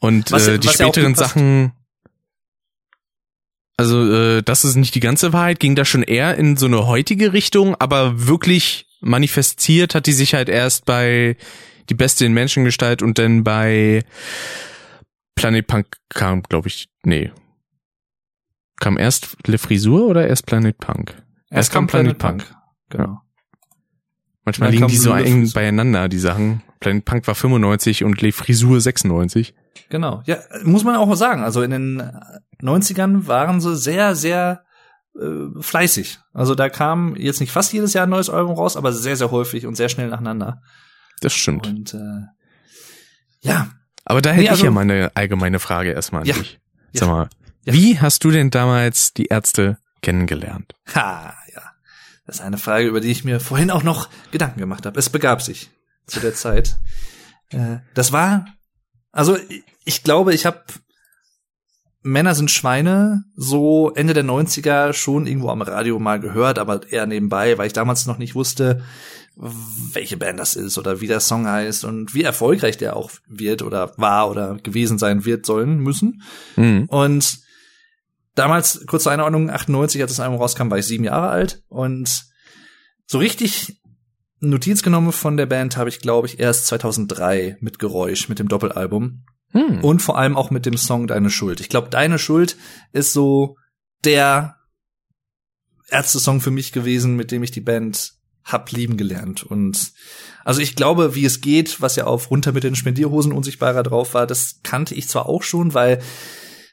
Und 0.00 0.32
Was- 0.32 0.48
äh, 0.48 0.58
die 0.58 0.66
ja 0.66 0.72
späteren 0.72 1.14
passt. 1.14 1.30
Sachen, 1.34 1.72
also 3.76 4.10
äh, 4.10 4.42
das 4.42 4.64
ist 4.64 4.76
nicht 4.76 4.94
die 4.94 5.00
ganze 5.00 5.32
Wahrheit, 5.32 5.60
ging 5.60 5.74
da 5.74 5.84
schon 5.84 6.02
eher 6.02 6.36
in 6.36 6.56
so 6.56 6.66
eine 6.66 6.86
heutige 6.86 7.32
Richtung, 7.32 7.74
aber 7.74 8.26
wirklich 8.26 8.86
manifestiert 9.00 9.94
hat 9.94 10.06
die 10.06 10.12
sich 10.12 10.34
halt 10.34 10.48
erst 10.48 10.86
bei 10.86 11.36
Die 11.88 11.94
Beste 11.94 12.24
in 12.24 12.32
Menschengestalt 12.32 13.02
und 13.02 13.18
dann 13.18 13.44
bei 13.44 14.02
Planet 15.36 15.66
Punk 15.66 15.86
kam, 16.08 16.42
glaube 16.42 16.68
ich, 16.68 16.88
nee. 17.04 17.30
Kam 18.80 18.98
erst 18.98 19.36
Le 19.46 19.58
Frisur 19.58 20.08
oder 20.08 20.26
erst 20.26 20.46
Planet 20.46 20.76
Punk? 20.78 21.14
Erst 21.50 21.72
kam 21.72 21.86
Planet 21.86 22.18
Punk. 22.18 22.44
Genau. 22.88 23.20
Manchmal 24.44 24.70
liegen 24.70 24.82
kam 24.82 24.90
die 24.90 24.96
so 24.96 25.12
eng 25.12 25.50
beieinander, 25.52 26.08
die 26.08 26.18
Sachen. 26.18 26.62
Planet 26.80 27.04
Punk 27.04 27.26
war 27.26 27.34
95 27.34 28.04
und 28.04 28.20
Le 28.20 28.32
Frisur 28.32 28.80
96. 28.80 29.54
Genau. 29.88 30.22
Ja, 30.26 30.38
muss 30.64 30.84
man 30.84 30.96
auch 30.96 31.06
mal 31.06 31.16
sagen. 31.16 31.42
Also 31.42 31.62
in 31.62 31.70
den 31.70 32.02
90ern 32.60 33.26
waren 33.26 33.60
sie 33.60 33.76
sehr, 33.76 34.14
sehr 34.14 34.64
äh, 35.20 35.60
fleißig. 35.60 36.18
Also 36.32 36.54
da 36.54 36.68
kam 36.68 37.16
jetzt 37.16 37.40
nicht 37.40 37.52
fast 37.52 37.72
jedes 37.72 37.92
Jahr 37.94 38.06
ein 38.06 38.10
neues 38.10 38.30
Album 38.30 38.52
raus, 38.54 38.76
aber 38.76 38.92
sehr, 38.92 39.16
sehr 39.16 39.30
häufig 39.30 39.66
und 39.66 39.74
sehr 39.76 39.88
schnell 39.88 40.08
nacheinander. 40.08 40.62
Das 41.20 41.32
stimmt. 41.32 41.66
Und 41.66 41.94
äh, 41.94 42.26
ja, 43.40 43.68
Aber 44.04 44.20
da 44.22 44.30
hätte 44.30 44.42
Nee, 44.42 44.48
also- 44.50 44.60
ich 44.60 44.64
ja 44.64 44.70
mal 44.70 44.82
eine 44.82 45.10
allgemeine 45.14 45.58
Frage 45.58 45.90
erstmal 45.92 46.22
an 46.22 46.26
Ja. 46.28 46.34
dich. 46.34 46.60
Ja. 46.92 47.00
Sag 47.00 47.08
mal, 47.08 47.28
Ja. 47.64 47.72
wie 47.72 47.98
hast 48.00 48.22
du 48.24 48.30
denn 48.30 48.50
damals 48.50 49.12
die 49.14 49.26
Ärzte 49.26 49.78
kennengelernt? 50.02 50.72
ha, 50.94 51.34
ja. 51.54 51.62
Das 52.26 52.36
ist 52.36 52.42
eine 52.42 52.58
Frage, 52.58 52.86
über 52.88 53.00
die 53.00 53.10
ich 53.10 53.24
mir 53.24 53.38
vorhin 53.40 53.70
auch 53.70 53.82
noch 53.84 54.08
Gedanken 54.32 54.58
gemacht 54.60 54.84
habe. 54.86 54.98
Es 54.98 55.10
begab 55.10 55.42
sich 55.42 55.70
zu 56.06 56.20
der 56.20 56.34
Zeit. 56.34 56.76
Äh, 57.50 57.78
das 57.94 58.12
war, 58.12 58.46
also 59.12 59.36
ich- 59.36 59.64
ich 59.84 60.02
glaube, 60.02 60.34
ich 60.34 60.44
habe 60.46 60.62
Männer 62.06 62.34
sind 62.34 62.50
Schweine 62.50 63.24
so 63.34 63.90
Ende 63.94 64.14
der 64.14 64.24
90er 64.24 64.92
schon 64.92 65.26
irgendwo 65.26 65.50
am 65.50 65.60
Radio 65.62 65.98
mal 65.98 66.20
gehört, 66.20 66.58
aber 66.58 66.80
eher 66.90 67.06
nebenbei, 67.06 67.58
weil 67.58 67.66
ich 67.66 67.72
damals 67.72 68.06
noch 68.06 68.18
nicht 68.18 68.34
wusste, 68.34 68.82
welche 69.34 70.16
Band 70.16 70.38
das 70.38 70.54
ist 70.54 70.78
oder 70.78 71.00
wie 71.00 71.08
der 71.08 71.20
Song 71.20 71.46
heißt 71.46 71.84
und 71.84 72.14
wie 72.14 72.22
erfolgreich 72.22 72.78
der 72.78 72.96
auch 72.96 73.10
wird 73.26 73.62
oder 73.62 73.92
war 73.98 74.30
oder 74.30 74.56
gewesen 74.62 74.98
sein 74.98 75.24
wird 75.24 75.44
sollen 75.44 75.78
müssen. 75.78 76.22
Hm. 76.54 76.86
Und 76.88 77.40
damals, 78.34 78.86
kurz 78.86 79.02
zur 79.02 79.12
Einordnung, 79.12 79.50
98, 79.50 80.00
als 80.00 80.12
das 80.12 80.20
Album 80.20 80.38
rauskam, 80.38 80.70
war 80.70 80.78
ich 80.78 80.86
sieben 80.86 81.04
Jahre 81.04 81.28
alt 81.28 81.62
und 81.68 82.24
so 83.06 83.18
richtig 83.18 83.80
Notiz 84.38 84.82
genommen 84.82 85.12
von 85.12 85.36
der 85.36 85.46
Band 85.46 85.76
habe 85.76 85.88
ich, 85.88 86.00
glaube 86.00 86.28
ich, 86.28 86.38
erst 86.38 86.66
2003 86.66 87.56
mit 87.60 87.78
Geräusch, 87.78 88.28
mit 88.28 88.38
dem 88.38 88.48
Doppelalbum 88.48 89.24
Hm. 89.56 89.82
und 89.82 90.02
vor 90.02 90.18
allem 90.18 90.36
auch 90.36 90.50
mit 90.50 90.66
dem 90.66 90.76
Song 90.76 91.06
Deine 91.06 91.30
Schuld. 91.30 91.60
Ich 91.60 91.70
glaube, 91.70 91.88
Deine 91.88 92.18
Schuld 92.18 92.58
ist 92.92 93.14
so 93.14 93.56
der 94.04 94.56
Ärzte-Song 95.88 96.42
für 96.42 96.50
mich 96.50 96.72
gewesen, 96.72 97.16
mit 97.16 97.30
dem 97.30 97.42
ich 97.42 97.52
die 97.52 97.62
Band 97.62 98.12
hab 98.44 98.70
lieben 98.70 98.98
gelernt. 98.98 99.44
Und 99.44 99.92
also 100.44 100.60
ich 100.60 100.76
glaube, 100.76 101.14
wie 101.14 101.24
es 101.24 101.40
geht, 101.40 101.80
was 101.80 101.96
ja 101.96 102.04
auf 102.04 102.30
Runter 102.30 102.52
mit 102.52 102.64
den 102.64 102.76
Spendierhosen 102.76 103.32
unsichtbarer 103.32 103.82
drauf 103.82 104.12
war, 104.12 104.26
das 104.26 104.60
kannte 104.62 104.94
ich 104.94 105.08
zwar 105.08 105.26
auch 105.26 105.42
schon, 105.42 105.72
weil 105.72 106.02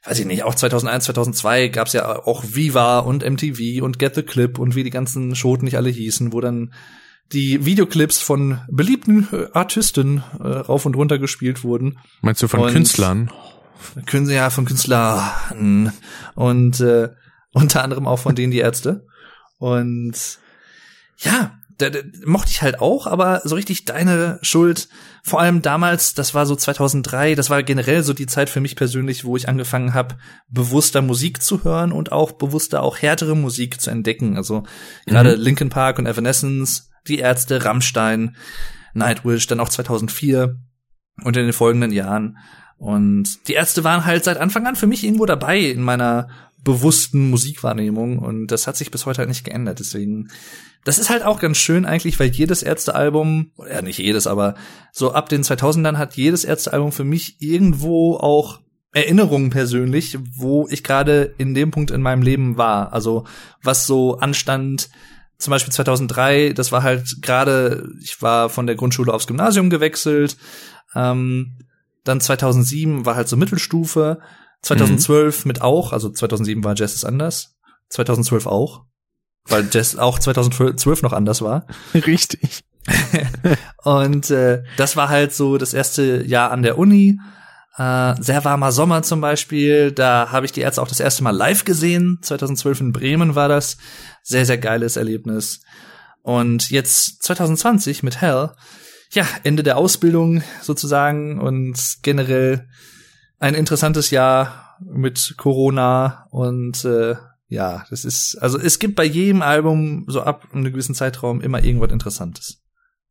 weiß 0.05 0.19
ich 0.19 0.25
nicht, 0.25 0.43
auch 0.43 0.53
2001, 0.53 1.05
2002 1.05 1.69
gab's 1.69 1.93
ja 1.93 2.25
auch 2.25 2.43
Viva 2.45 2.99
und 2.99 3.23
MTV 3.23 3.81
und 3.81 3.99
Get 3.99 4.15
the 4.15 4.23
Clip 4.23 4.59
und 4.59 4.75
wie 4.75 4.83
die 4.83 4.89
ganzen 4.89 5.33
Schoten 5.35 5.63
nicht 5.63 5.77
alle 5.77 5.89
hießen, 5.89 6.33
wo 6.33 6.41
dann 6.41 6.73
die 7.31 7.65
Videoclips 7.65 8.19
von 8.19 8.61
beliebten 8.69 9.27
äh, 9.31 9.47
Artisten 9.53 10.23
äh, 10.39 10.47
rauf 10.47 10.85
und 10.85 10.95
runter 10.95 11.17
gespielt 11.17 11.63
wurden. 11.63 11.97
Meinst 12.21 12.41
du 12.43 12.47
von 12.47 12.61
Und- 12.61 12.71
Künstlern? 12.71 13.31
Können 14.05 14.25
sie 14.25 14.35
ja 14.35 14.49
von 14.49 14.63
Künstlern 14.65 15.91
und 16.35 16.79
äh, 16.79 17.09
unter 17.51 17.83
anderem 17.83 18.07
auch 18.07 18.19
von 18.19 18.33
denen 18.33 18.51
die 18.51 18.59
Ärzte. 18.59 19.05
Und 19.57 20.13
ja, 21.17 21.57
da, 21.77 21.89
da, 21.89 21.99
mochte 22.25 22.51
ich 22.51 22.61
halt 22.61 22.79
auch, 22.79 23.07
aber 23.07 23.41
so 23.43 23.55
richtig 23.55 23.85
deine 23.85 24.39
Schuld, 24.41 24.87
vor 25.23 25.39
allem 25.41 25.61
damals, 25.61 26.13
das 26.13 26.33
war 26.33 26.45
so 26.45 26.55
2003, 26.55 27.35
das 27.35 27.49
war 27.49 27.63
generell 27.63 28.03
so 28.03 28.13
die 28.13 28.25
Zeit 28.27 28.49
für 28.49 28.61
mich 28.61 28.75
persönlich, 28.75 29.25
wo 29.25 29.35
ich 29.35 29.49
angefangen 29.49 29.93
habe, 29.93 30.15
bewusster 30.49 31.01
Musik 31.01 31.41
zu 31.41 31.63
hören 31.63 31.91
und 31.91 32.11
auch 32.11 32.33
bewusster 32.33 32.83
auch 32.83 32.97
härtere 33.01 33.35
Musik 33.35 33.81
zu 33.81 33.89
entdecken. 33.89 34.37
Also 34.37 34.63
gerade 35.05 35.35
Linkin 35.35 35.69
Park 35.69 35.99
und 35.99 36.05
Evanescence, 36.05 36.89
die 37.07 37.19
Ärzte, 37.19 37.65
Rammstein, 37.65 38.35
Nightwish, 38.93 39.47
dann 39.47 39.59
auch 39.59 39.69
2004 39.69 40.57
und 41.23 41.37
in 41.37 41.45
den 41.45 41.53
folgenden 41.53 41.91
Jahren. 41.91 42.37
Und 42.77 43.47
die 43.47 43.53
Ärzte 43.53 43.83
waren 43.83 44.05
halt 44.05 44.23
seit 44.23 44.37
Anfang 44.37 44.67
an 44.67 44.75
für 44.75 44.87
mich 44.87 45.03
irgendwo 45.03 45.25
dabei 45.25 45.59
in 45.59 45.81
meiner 45.81 46.27
bewussten 46.63 47.29
Musikwahrnehmung 47.29 48.19
und 48.19 48.47
das 48.47 48.67
hat 48.67 48.77
sich 48.77 48.89
bis 48.89 49.05
heute 49.05 49.19
halt 49.19 49.29
nicht 49.29 49.43
geändert. 49.43 49.79
Deswegen, 49.79 50.29
das 50.85 50.97
ist 50.97 51.09
halt 51.09 51.23
auch 51.23 51.39
ganz 51.39 51.57
schön 51.57 51.85
eigentlich, 51.85 52.19
weil 52.19 52.29
jedes 52.29 52.63
Ärztealbum, 52.63 53.51
ja 53.69 53.81
nicht 53.81 53.99
jedes, 53.99 54.27
aber 54.27 54.55
so 54.91 55.13
ab 55.13 55.29
den 55.29 55.43
2000ern 55.43 55.97
hat 55.97 56.15
jedes 56.15 56.45
Ärztealbum 56.45 56.91
für 56.91 57.03
mich 57.03 57.41
irgendwo 57.41 58.15
auch 58.15 58.61
Erinnerungen 58.93 59.49
persönlich, 59.49 60.17
wo 60.35 60.67
ich 60.69 60.83
gerade 60.83 61.33
in 61.37 61.53
dem 61.53 61.71
Punkt 61.71 61.91
in 61.91 62.01
meinem 62.01 62.21
Leben 62.21 62.57
war. 62.57 62.93
Also 62.93 63.25
was 63.61 63.87
so 63.87 64.19
anstand, 64.19 64.89
zum 65.43 65.51
Beispiel 65.51 65.73
2003, 65.73 66.53
das 66.53 66.71
war 66.71 66.83
halt 66.83 67.21
gerade, 67.21 67.89
ich 68.01 68.21
war 68.21 68.49
von 68.49 68.65
der 68.65 68.75
Grundschule 68.75 69.13
aufs 69.13 69.27
Gymnasium 69.27 69.69
gewechselt. 69.69 70.37
Ähm, 70.95 71.57
dann 72.03 72.21
2007 72.21 73.05
war 73.05 73.15
halt 73.15 73.27
so 73.27 73.37
Mittelstufe. 73.37 74.19
2012 74.61 75.45
mit 75.45 75.61
auch, 75.61 75.91
also 75.91 76.09
2007 76.09 76.63
war 76.63 76.75
Jazz 76.75 76.95
ist 76.95 77.03
anders. 77.03 77.55
2012 77.89 78.47
auch, 78.47 78.85
weil 79.45 79.67
Jazz 79.69 79.95
auch 79.97 80.17
2012 80.19 81.01
noch 81.01 81.13
anders 81.13 81.41
war. 81.41 81.67
Richtig. 81.93 82.63
Und 83.83 84.29
äh, 84.29 84.63
das 84.77 84.95
war 84.95 85.09
halt 85.09 85.33
so 85.33 85.57
das 85.57 85.73
erste 85.73 86.23
Jahr 86.25 86.51
an 86.51 86.63
der 86.63 86.77
Uni. 86.77 87.19
Äh, 87.77 88.15
sehr 88.21 88.45
warmer 88.45 88.71
Sommer 88.71 89.01
zum 89.03 89.21
Beispiel. 89.21 89.91
Da 89.91 90.31
habe 90.31 90.45
ich 90.45 90.51
die 90.51 90.61
Ärzte 90.61 90.81
auch 90.81 90.87
das 90.87 90.99
erste 90.99 91.23
Mal 91.23 91.31
live 91.31 91.65
gesehen. 91.65 92.19
2012 92.21 92.81
in 92.81 92.91
Bremen 92.91 93.35
war 93.35 93.47
das. 93.47 93.77
Sehr, 94.21 94.45
sehr 94.45 94.57
geiles 94.57 94.95
Erlebnis. 94.95 95.61
Und 96.21 96.69
jetzt 96.69 97.23
2020 97.23 98.03
mit 98.03 98.21
Hell. 98.21 98.51
Ja, 99.11 99.27
Ende 99.43 99.63
der 99.63 99.77
Ausbildung 99.77 100.43
sozusagen 100.61 101.39
und 101.39 101.77
generell 102.01 102.67
ein 103.39 103.53
interessantes 103.53 104.09
Jahr 104.09 104.77
mit 104.79 105.35
Corona 105.37 106.27
und 106.31 106.83
äh, 106.85 107.15
ja, 107.47 107.85
das 107.89 108.05
ist, 108.05 108.35
also 108.41 108.57
es 108.57 108.79
gibt 108.79 108.95
bei 108.95 109.03
jedem 109.03 109.41
Album 109.41 110.05
so 110.07 110.21
ab 110.21 110.47
einem 110.51 110.63
gewissen 110.63 110.95
Zeitraum 110.95 111.41
immer 111.41 111.63
irgendwas 111.63 111.91
Interessantes. 111.91 112.63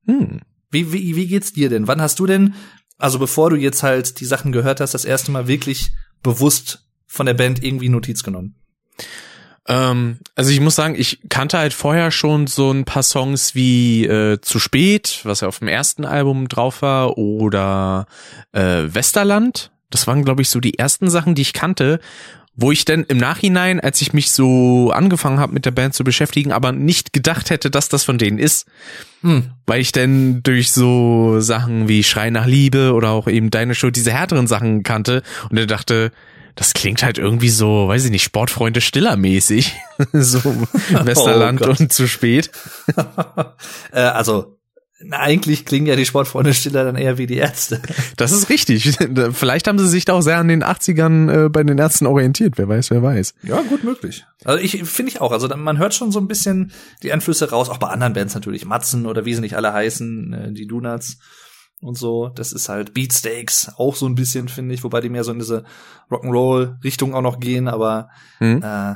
Hm. 0.06 0.40
Wie, 0.70 0.92
wie, 0.92 1.14
wie 1.14 1.26
geht's 1.28 1.52
dir 1.52 1.68
denn? 1.68 1.86
Wann 1.86 2.00
hast 2.00 2.18
du 2.18 2.26
denn, 2.26 2.54
also 2.98 3.18
bevor 3.18 3.50
du 3.50 3.56
jetzt 3.56 3.82
halt 3.82 4.20
die 4.20 4.24
Sachen 4.24 4.52
gehört 4.52 4.80
hast, 4.80 4.94
das 4.94 5.04
erste 5.04 5.30
Mal 5.30 5.48
wirklich 5.48 5.92
bewusst 6.22 6.86
von 7.06 7.26
der 7.26 7.34
Band 7.34 7.62
irgendwie 7.62 7.88
Notiz 7.88 8.22
genommen? 8.22 8.54
Ähm, 9.68 10.18
also 10.34 10.50
ich 10.50 10.60
muss 10.60 10.74
sagen, 10.74 10.94
ich 10.96 11.20
kannte 11.28 11.58
halt 11.58 11.72
vorher 11.72 12.10
schon 12.10 12.46
so 12.46 12.70
ein 12.70 12.84
paar 12.84 13.02
Songs 13.02 13.54
wie 13.54 14.04
äh, 14.06 14.40
Zu 14.40 14.58
spät, 14.58 15.20
was 15.24 15.40
ja 15.40 15.48
auf 15.48 15.60
dem 15.60 15.68
ersten 15.68 16.04
Album 16.04 16.48
drauf 16.48 16.82
war, 16.82 17.18
oder 17.18 18.06
äh, 18.52 18.84
Westerland. 18.86 19.70
Das 19.90 20.06
waren, 20.06 20.24
glaube 20.24 20.42
ich, 20.42 20.48
so 20.48 20.58
die 20.58 20.78
ersten 20.78 21.10
Sachen, 21.10 21.34
die 21.34 21.42
ich 21.42 21.52
kannte, 21.52 22.00
wo 22.54 22.70
ich 22.70 22.84
dann 22.84 23.04
im 23.04 23.16
Nachhinein, 23.16 23.80
als 23.80 24.02
ich 24.02 24.12
mich 24.12 24.30
so 24.30 24.90
angefangen 24.90 25.40
habe 25.40 25.54
mit 25.54 25.64
der 25.64 25.70
Band 25.70 25.94
zu 25.94 26.04
beschäftigen, 26.04 26.52
aber 26.52 26.72
nicht 26.72 27.12
gedacht 27.12 27.50
hätte, 27.50 27.70
dass 27.70 27.88
das 27.88 28.04
von 28.04 28.18
denen 28.18 28.38
ist. 28.38 28.66
Hm. 29.22 29.52
Weil 29.66 29.80
ich 29.80 29.92
dann 29.92 30.42
durch 30.42 30.72
so 30.72 31.40
Sachen 31.40 31.88
wie 31.88 32.04
Schrei 32.04 32.30
nach 32.30 32.46
Liebe 32.46 32.92
oder 32.92 33.10
auch 33.10 33.26
eben 33.26 33.50
Deine 33.50 33.74
Schuld 33.74 33.96
diese 33.96 34.12
härteren 34.12 34.46
Sachen 34.46 34.82
kannte 34.82 35.22
und 35.48 35.58
dann 35.58 35.68
dachte, 35.68 36.12
das 36.54 36.74
klingt 36.74 37.02
halt 37.02 37.18
irgendwie 37.18 37.48
so, 37.48 37.88
weiß 37.88 38.04
ich 38.04 38.10
nicht, 38.10 38.24
Sportfreunde 38.24 38.80
Stiller 38.80 39.16
mäßig. 39.16 39.74
so 40.12 40.38
Westerland 40.90 41.60
Gott. 41.60 41.80
und 41.80 41.92
zu 41.92 42.06
spät. 42.06 42.50
äh, 43.92 44.00
also, 44.00 44.58
eigentlich 45.10 45.64
klingen 45.64 45.86
ja 45.86 45.96
die 45.96 46.06
Sportfreunde 46.06 46.54
Stiller 46.54 46.84
dann 46.84 46.96
eher 46.96 47.18
wie 47.18 47.26
die 47.26 47.36
Ärzte. 47.36 47.80
Das 48.16 48.30
ist 48.32 48.48
richtig. 48.48 48.96
Vielleicht 49.32 49.66
haben 49.66 49.78
sie 49.78 49.88
sich 49.88 50.04
da 50.04 50.12
auch 50.12 50.20
sehr 50.20 50.38
an 50.38 50.48
den 50.48 50.62
80ern 50.62 51.46
äh, 51.46 51.48
bei 51.48 51.64
den 51.64 51.78
Ärzten 51.78 52.06
orientiert. 52.06 52.58
Wer 52.58 52.68
weiß, 52.68 52.90
wer 52.90 53.02
weiß. 53.02 53.34
Ja, 53.42 53.60
gut 53.62 53.84
möglich. 53.84 54.24
Also 54.44 54.62
ich 54.62 54.84
finde 54.84 55.10
ich 55.10 55.20
auch. 55.20 55.32
Also 55.32 55.48
man 55.56 55.78
hört 55.78 55.94
schon 55.94 56.12
so 56.12 56.20
ein 56.20 56.28
bisschen 56.28 56.72
die 57.02 57.12
Einflüsse 57.12 57.50
raus, 57.50 57.68
auch 57.68 57.78
bei 57.78 57.88
anderen 57.88 58.12
Bands 58.12 58.34
natürlich. 58.34 58.64
Matzen 58.64 59.06
oder 59.06 59.24
wie 59.24 59.34
sie 59.34 59.40
nicht 59.40 59.56
alle 59.56 59.72
heißen, 59.72 60.32
äh, 60.32 60.52
die 60.52 60.66
Donuts 60.66 61.18
und 61.80 61.98
so. 61.98 62.28
Das 62.28 62.52
ist 62.52 62.68
halt 62.68 62.94
Beatsteaks 62.94 63.72
auch 63.76 63.96
so 63.96 64.06
ein 64.06 64.14
bisschen, 64.14 64.48
finde 64.48 64.74
ich, 64.74 64.84
wobei 64.84 65.00
die 65.00 65.08
mehr 65.08 65.24
so 65.24 65.32
in 65.32 65.40
diese 65.40 65.64
Rock'n'Roll-Richtung 66.10 67.14
auch 67.14 67.22
noch 67.22 67.40
gehen, 67.40 67.68
aber 67.68 68.08
Hm? 68.38 68.62
äh, 68.62 68.94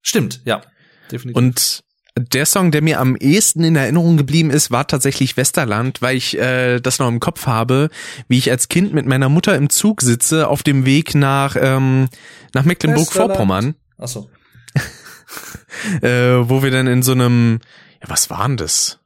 stimmt, 0.00 0.40
ja. 0.44 0.62
Definitiv. 1.10 1.36
Und 1.36 1.80
der 2.16 2.44
Song, 2.46 2.70
der 2.70 2.82
mir 2.82 3.00
am 3.00 3.16
ehesten 3.16 3.64
in 3.64 3.76
Erinnerung 3.76 4.16
geblieben 4.16 4.50
ist, 4.50 4.70
war 4.70 4.86
tatsächlich 4.86 5.36
Westerland, 5.36 6.02
weil 6.02 6.16
ich 6.16 6.38
äh, 6.38 6.80
das 6.80 6.98
noch 6.98 7.08
im 7.08 7.20
Kopf 7.20 7.46
habe, 7.46 7.88
wie 8.28 8.38
ich 8.38 8.50
als 8.50 8.68
Kind 8.68 8.92
mit 8.92 9.06
meiner 9.06 9.28
Mutter 9.28 9.56
im 9.56 9.70
Zug 9.70 10.02
sitze 10.02 10.48
auf 10.48 10.62
dem 10.62 10.84
Weg 10.84 11.14
nach 11.14 11.56
ähm, 11.58 12.08
nach 12.54 12.64
Mecklenburg-Vorpommern, 12.64 13.74
Ach 13.98 14.08
so. 14.08 14.30
äh, 16.02 16.48
wo 16.48 16.62
wir 16.62 16.70
dann 16.70 16.86
in 16.86 17.02
so 17.02 17.12
einem, 17.12 17.60
ja 18.02 18.10
was 18.10 18.28
war 18.28 18.46
denn 18.46 18.58
das? 18.58 18.98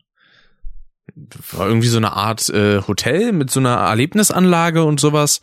War 1.53 1.69
irgendwie 1.69 1.89
so 1.89 1.99
eine 1.99 2.13
Art 2.13 2.49
äh, 2.51 2.83
Hotel 2.83 3.33
mit 3.33 3.51
so 3.51 3.61
einer 3.61 3.77
Erlebnisanlage 3.77 4.85
und 4.85 4.99
sowas. 5.01 5.41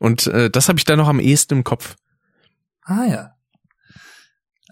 Und 0.00 0.26
äh, 0.26 0.50
das 0.50 0.68
habe 0.68 0.78
ich 0.78 0.84
da 0.84 0.96
noch 0.96 1.08
am 1.08 1.20
ehesten 1.20 1.58
im 1.58 1.64
Kopf. 1.64 1.96
Ah 2.82 3.04
ja. 3.04 3.33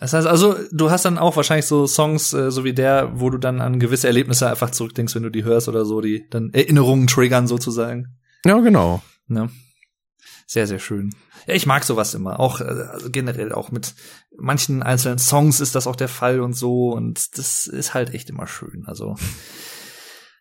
Das 0.02 0.12
heißt 0.12 0.26
also, 0.26 0.56
du 0.72 0.90
hast 0.90 1.04
dann 1.04 1.16
auch 1.16 1.36
wahrscheinlich 1.36 1.66
so 1.66 1.86
Songs, 1.86 2.32
äh, 2.32 2.50
so 2.50 2.64
wie 2.64 2.72
der, 2.72 3.20
wo 3.20 3.30
du 3.30 3.38
dann 3.38 3.60
an 3.60 3.78
gewisse 3.78 4.08
Erlebnisse 4.08 4.50
einfach 4.50 4.70
zurückdenkst, 4.70 5.14
wenn 5.14 5.22
du 5.22 5.30
die 5.30 5.44
hörst 5.44 5.68
oder 5.68 5.84
so, 5.84 6.00
die 6.00 6.26
dann 6.28 6.50
Erinnerungen 6.52 7.06
triggern 7.06 7.46
sozusagen. 7.46 8.18
Ja, 8.44 8.58
genau. 8.58 9.00
Ne? 9.28 9.48
sehr, 10.52 10.66
sehr 10.66 10.78
schön. 10.78 11.14
Ja, 11.46 11.54
ich 11.54 11.66
mag 11.66 11.82
sowas 11.84 12.14
immer. 12.14 12.38
Auch 12.38 12.60
äh, 12.60 12.64
also 12.64 13.10
generell 13.10 13.52
auch 13.52 13.70
mit 13.70 13.94
manchen 14.36 14.82
einzelnen 14.82 15.18
Songs 15.18 15.60
ist 15.60 15.74
das 15.74 15.86
auch 15.86 15.96
der 15.96 16.08
Fall 16.08 16.40
und 16.40 16.54
so. 16.54 16.90
Und 16.90 17.38
das 17.38 17.66
ist 17.66 17.94
halt 17.94 18.12
echt 18.12 18.28
immer 18.28 18.46
schön. 18.46 18.84
Also. 18.86 19.16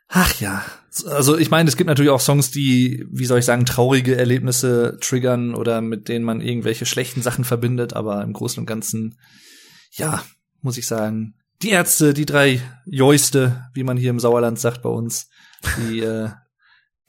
Ach 0.08 0.39
ja. 0.41 0.65
Also 1.06 1.38
ich 1.38 1.50
meine, 1.50 1.69
es 1.69 1.78
gibt 1.78 1.88
natürlich 1.88 2.12
auch 2.12 2.19
Songs, 2.19 2.52
die, 2.52 3.06
wie 3.10 3.26
soll 3.26 3.39
ich 3.39 3.45
sagen, 3.45 3.65
traurige 3.65 4.17
Erlebnisse 4.17 4.97
triggern 5.00 5.56
oder 5.56 5.82
mit 5.82 6.10
denen 6.10 6.26
man 6.26 6.41
irgendwelche 6.41 6.86
schlechten 6.86 7.21
Sachen 7.21 7.45
verbindet, 7.45 7.93
aber 7.93 8.21
im 8.24 8.34
Großen 8.34 8.60
und 8.60 8.65
Ganzen, 8.65 9.17
ja, 9.91 10.23
muss 10.62 10.77
ich 10.77 10.88
sagen, 10.88 11.36
die 11.62 11.69
Ärzte, 11.69 12.13
die 12.13 12.25
drei 12.25 12.62
Joiste, 12.86 13.69
wie 13.73 13.84
man 13.84 13.97
hier 13.97 14.10
im 14.10 14.19
Sauerland 14.19 14.60
sagt 14.60 14.82
bei 14.82 14.89
uns, 14.89 15.30
die, 15.77 15.99
äh, 16.01 16.30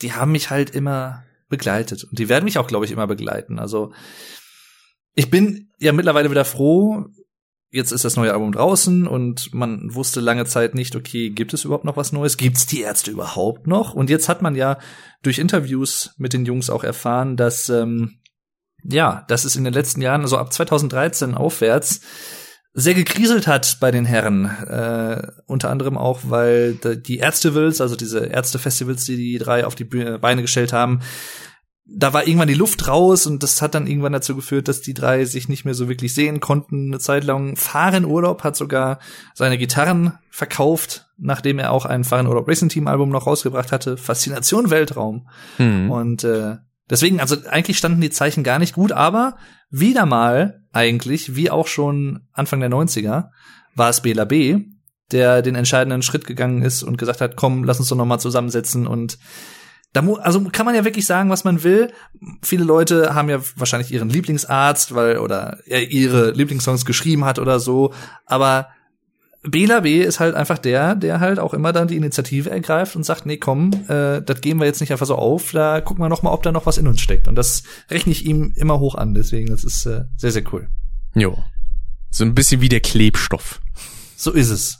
die 0.03 0.13
haben 0.13 0.33
mich 0.33 0.51
halt 0.51 0.71
immer 0.71 1.25
begleitet. 1.49 2.05
Und 2.05 2.19
die 2.19 2.29
werden 2.29 2.45
mich 2.45 2.59
auch, 2.59 2.67
glaube 2.67 2.85
ich, 2.85 2.91
immer 2.91 3.07
begleiten. 3.07 3.59
Also 3.59 3.93
ich 5.15 5.31
bin 5.31 5.71
ja 5.79 5.93
mittlerweile 5.93 6.31
wieder 6.31 6.45
froh. 6.45 7.07
Jetzt 7.71 7.93
ist 7.93 8.05
das 8.05 8.17
neue 8.17 8.33
Album 8.33 8.53
draußen 8.53 9.07
und 9.07 9.55
man 9.55 9.95
wusste 9.95 10.21
lange 10.21 10.45
Zeit 10.45 10.75
nicht, 10.75 10.95
okay, 10.95 11.31
gibt 11.31 11.55
es 11.55 11.65
überhaupt 11.65 11.87
noch 11.87 11.97
was 11.97 12.13
Neues? 12.13 12.37
Gibt's 12.37 12.67
die 12.67 12.83
Ärzte 12.83 13.11
überhaupt 13.11 13.67
noch? 13.67 13.95
Und 13.95 14.11
jetzt 14.11 14.29
hat 14.29 14.43
man 14.43 14.55
ja 14.55 14.79
durch 15.23 15.39
Interviews 15.39 16.15
mit 16.19 16.35
den 16.35 16.45
Jungs 16.45 16.69
auch 16.69 16.85
erfahren, 16.85 17.39
dass 17.39 17.71
ähm, 17.71 18.19
ja, 18.85 19.25
dass 19.29 19.45
es 19.45 19.57
in 19.57 19.65
den 19.65 19.73
letzten 19.73 20.03
Jahren, 20.03 20.23
also 20.23 20.37
ab 20.37 20.53
2013 20.53 21.35
aufwärts, 21.35 22.01
sehr 22.75 22.95
gekriselt 22.95 23.47
hat 23.47 23.79
bei 23.81 23.91
den 23.91 24.05
Herren. 24.05 24.47
Äh, 24.47 25.27
unter 25.47 25.71
anderem 25.71 25.99
auch, 25.99 26.21
weil 26.25 26.75
die 26.75 27.19
Ärztevils, 27.19 27.81
also 27.81 27.97
diese 27.97 28.27
Ärztefestivals, 28.27 29.05
die 29.05 29.17
die 29.17 29.39
drei 29.39 29.67
auf 29.67 29.75
die 29.75 29.85
Beine 29.85 30.43
gestellt 30.43 30.73
haben, 30.73 31.01
da 31.85 32.13
war 32.13 32.27
irgendwann 32.27 32.49
die 32.49 32.55
Luft 32.55 32.89
raus 32.89 33.27
und 33.27 33.43
das 33.43 33.61
hat 33.61 33.75
dann 33.75 33.87
irgendwann 33.87 34.13
dazu 34.13 34.37
geführt, 34.37 34.69
dass 34.69 34.81
die 34.81 34.95
drei 34.95 35.25
sich 35.25 35.49
nicht 35.49 35.65
mehr 35.65 35.75
so 35.75 35.89
wirklich 35.89 36.15
sehen 36.15 36.41
konnten. 36.41 36.87
Eine 36.87 37.01
Zeit 37.01 37.25
lang 37.25 37.57
Fahren 37.57 38.05
Urlaub 38.05 38.45
hat 38.45 38.57
sogar 38.57 38.99
seine 39.35 39.59
Gitarren 39.59 40.15
verkauft, 40.31 41.09
nachdem 41.19 41.59
er 41.59 41.73
auch 41.73 41.85
ein 41.85 42.05
Fahren 42.05 42.27
Urlaub 42.27 42.49
Racing 42.49 42.69
Team 42.69 42.87
Album 42.87 43.11
noch 43.11 43.27
rausgebracht 43.27 43.73
hatte. 43.73 43.97
Faszination 43.97 44.71
Weltraum. 44.71 45.29
Hm. 45.57 45.91
Und 45.91 46.25
äh, 46.25 46.57
deswegen, 46.91 47.21
also 47.21 47.37
eigentlich 47.49 47.79
standen 47.79 48.01
die 48.01 48.11
Zeichen 48.11 48.45
gar 48.45 48.59
nicht 48.59 48.75
gut, 48.75 48.93
aber 48.93 49.37
wieder 49.71 50.07
mal 50.07 50.63
eigentlich, 50.73 51.37
wie 51.37 51.51
auch 51.51 51.67
schon 51.67 52.27
Anfang 52.33 52.61
der 52.61 52.71
90er, 52.71 53.31
war 53.75 53.91
es 53.91 54.01
Bela 54.01 54.25
B., 54.25 54.61
der 55.11 55.43
den 55.43 55.55
entscheidenden 55.55 56.03
Schritt 56.03 56.27
gegangen 56.27 56.63
ist 56.63 56.83
und 56.83 56.97
gesagt 56.97 57.21
hat, 57.21 57.37
komm, 57.37 57.65
lass 57.65 57.79
uns 57.79 57.89
doch 57.89 57.97
noch 57.97 58.07
mal 58.07 58.19
zusammensetzen 58.19 58.87
und 58.87 59.19
da 59.93 60.03
also 60.23 60.43
kann 60.51 60.65
man 60.65 60.75
ja 60.75 60.85
wirklich 60.85 61.05
sagen, 61.05 61.29
was 61.29 61.45
man 61.45 61.65
will. 61.65 61.93
Viele 62.41 62.65
Leute 62.65 63.15
haben 63.15 63.29
ja 63.29 63.41
wahrscheinlich 63.57 63.93
ihren 63.93 64.09
Lieblingsarzt, 64.09 64.95
weil 64.95 65.19
oder 65.19 65.59
er 65.67 65.91
ihre 65.91 66.31
Lieblingssongs 66.31 66.87
geschrieben 66.87 67.27
hat 67.27 67.39
oder 67.39 67.61
so, 67.61 67.93
aber 68.25 68.69
Bela 69.43 69.81
B 69.81 70.01
ist 70.01 70.21
halt 70.21 70.37
einfach 70.37 70.59
der, 70.59 70.95
der 70.95 71.19
halt 71.19 71.41
auch 71.41 71.53
immer 71.53 71.73
dann 71.73 71.89
die 71.89 71.97
Initiative 71.97 72.49
ergreift 72.49 72.95
und 72.95 73.05
sagt, 73.05 73.27
nee, 73.27 73.39
komm, 73.39 73.73
äh, 73.89 74.23
das 74.23 74.41
geben 74.41 74.61
wir 74.61 74.67
jetzt 74.67 74.81
nicht 74.81 74.93
einfach 74.93 75.07
so 75.07 75.17
auf, 75.17 75.51
da 75.51 75.81
gucken 75.81 76.05
wir 76.05 76.09
noch 76.09 76.23
mal, 76.23 76.31
ob 76.31 76.45
da 76.45 76.53
noch 76.53 76.67
was 76.67 76.79
in 76.79 76.87
uns 76.87 77.01
steckt. 77.01 77.27
Und 77.27 77.35
das 77.35 77.65
rechne 77.91 78.13
ich 78.13 78.25
ihm 78.25 78.53
immer 78.55 78.79
hoch 78.79 78.95
an, 78.95 79.15
deswegen, 79.15 79.49
das 79.49 79.65
ist 79.65 79.85
äh, 79.87 80.05
sehr, 80.17 80.31
sehr 80.31 80.45
cool. 80.53 80.69
Jo. 81.15 81.37
So 82.11 82.25
ein 82.25 82.35
bisschen 82.35 82.61
wie 82.61 82.69
der 82.69 82.81
Klebstoff. 82.81 83.61
So 84.17 84.31
ist 84.31 84.51
es. 84.51 84.79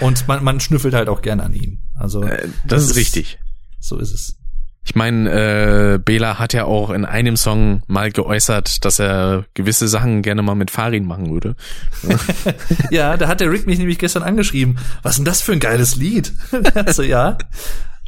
Und 0.00 0.26
man, 0.26 0.42
man 0.42 0.58
schnüffelt 0.58 0.94
halt 0.94 1.08
auch 1.08 1.22
gerne 1.22 1.44
an 1.44 1.54
ihm. 1.54 1.82
Also 1.94 2.22
äh, 2.24 2.48
das, 2.64 2.82
das 2.82 2.90
ist 2.90 2.96
richtig. 2.96 3.38
So 3.78 3.98
ist 3.98 4.12
es. 4.12 4.36
Ich 4.86 4.94
meine, 4.94 5.94
äh, 5.94 5.98
Bela 5.98 6.38
hat 6.38 6.52
ja 6.52 6.64
auch 6.64 6.90
in 6.90 7.04
einem 7.04 7.36
Song 7.36 7.82
mal 7.88 8.12
geäußert, 8.12 8.84
dass 8.84 9.00
er 9.00 9.44
gewisse 9.52 9.88
Sachen 9.88 10.22
gerne 10.22 10.42
mal 10.42 10.54
mit 10.54 10.70
Farin 10.70 11.04
machen 11.04 11.28
würde. 11.32 11.56
ja, 12.90 13.16
da 13.16 13.26
hat 13.26 13.40
der 13.40 13.50
Rick 13.50 13.66
mich 13.66 13.80
nämlich 13.80 13.98
gestern 13.98 14.22
angeschrieben. 14.22 14.78
Was 15.02 15.14
ist 15.14 15.18
denn 15.18 15.24
das 15.24 15.42
für 15.42 15.52
ein 15.52 15.60
geiles 15.60 15.96
Lied? 15.96 16.32
also 16.74 17.02
ja. 17.02 17.36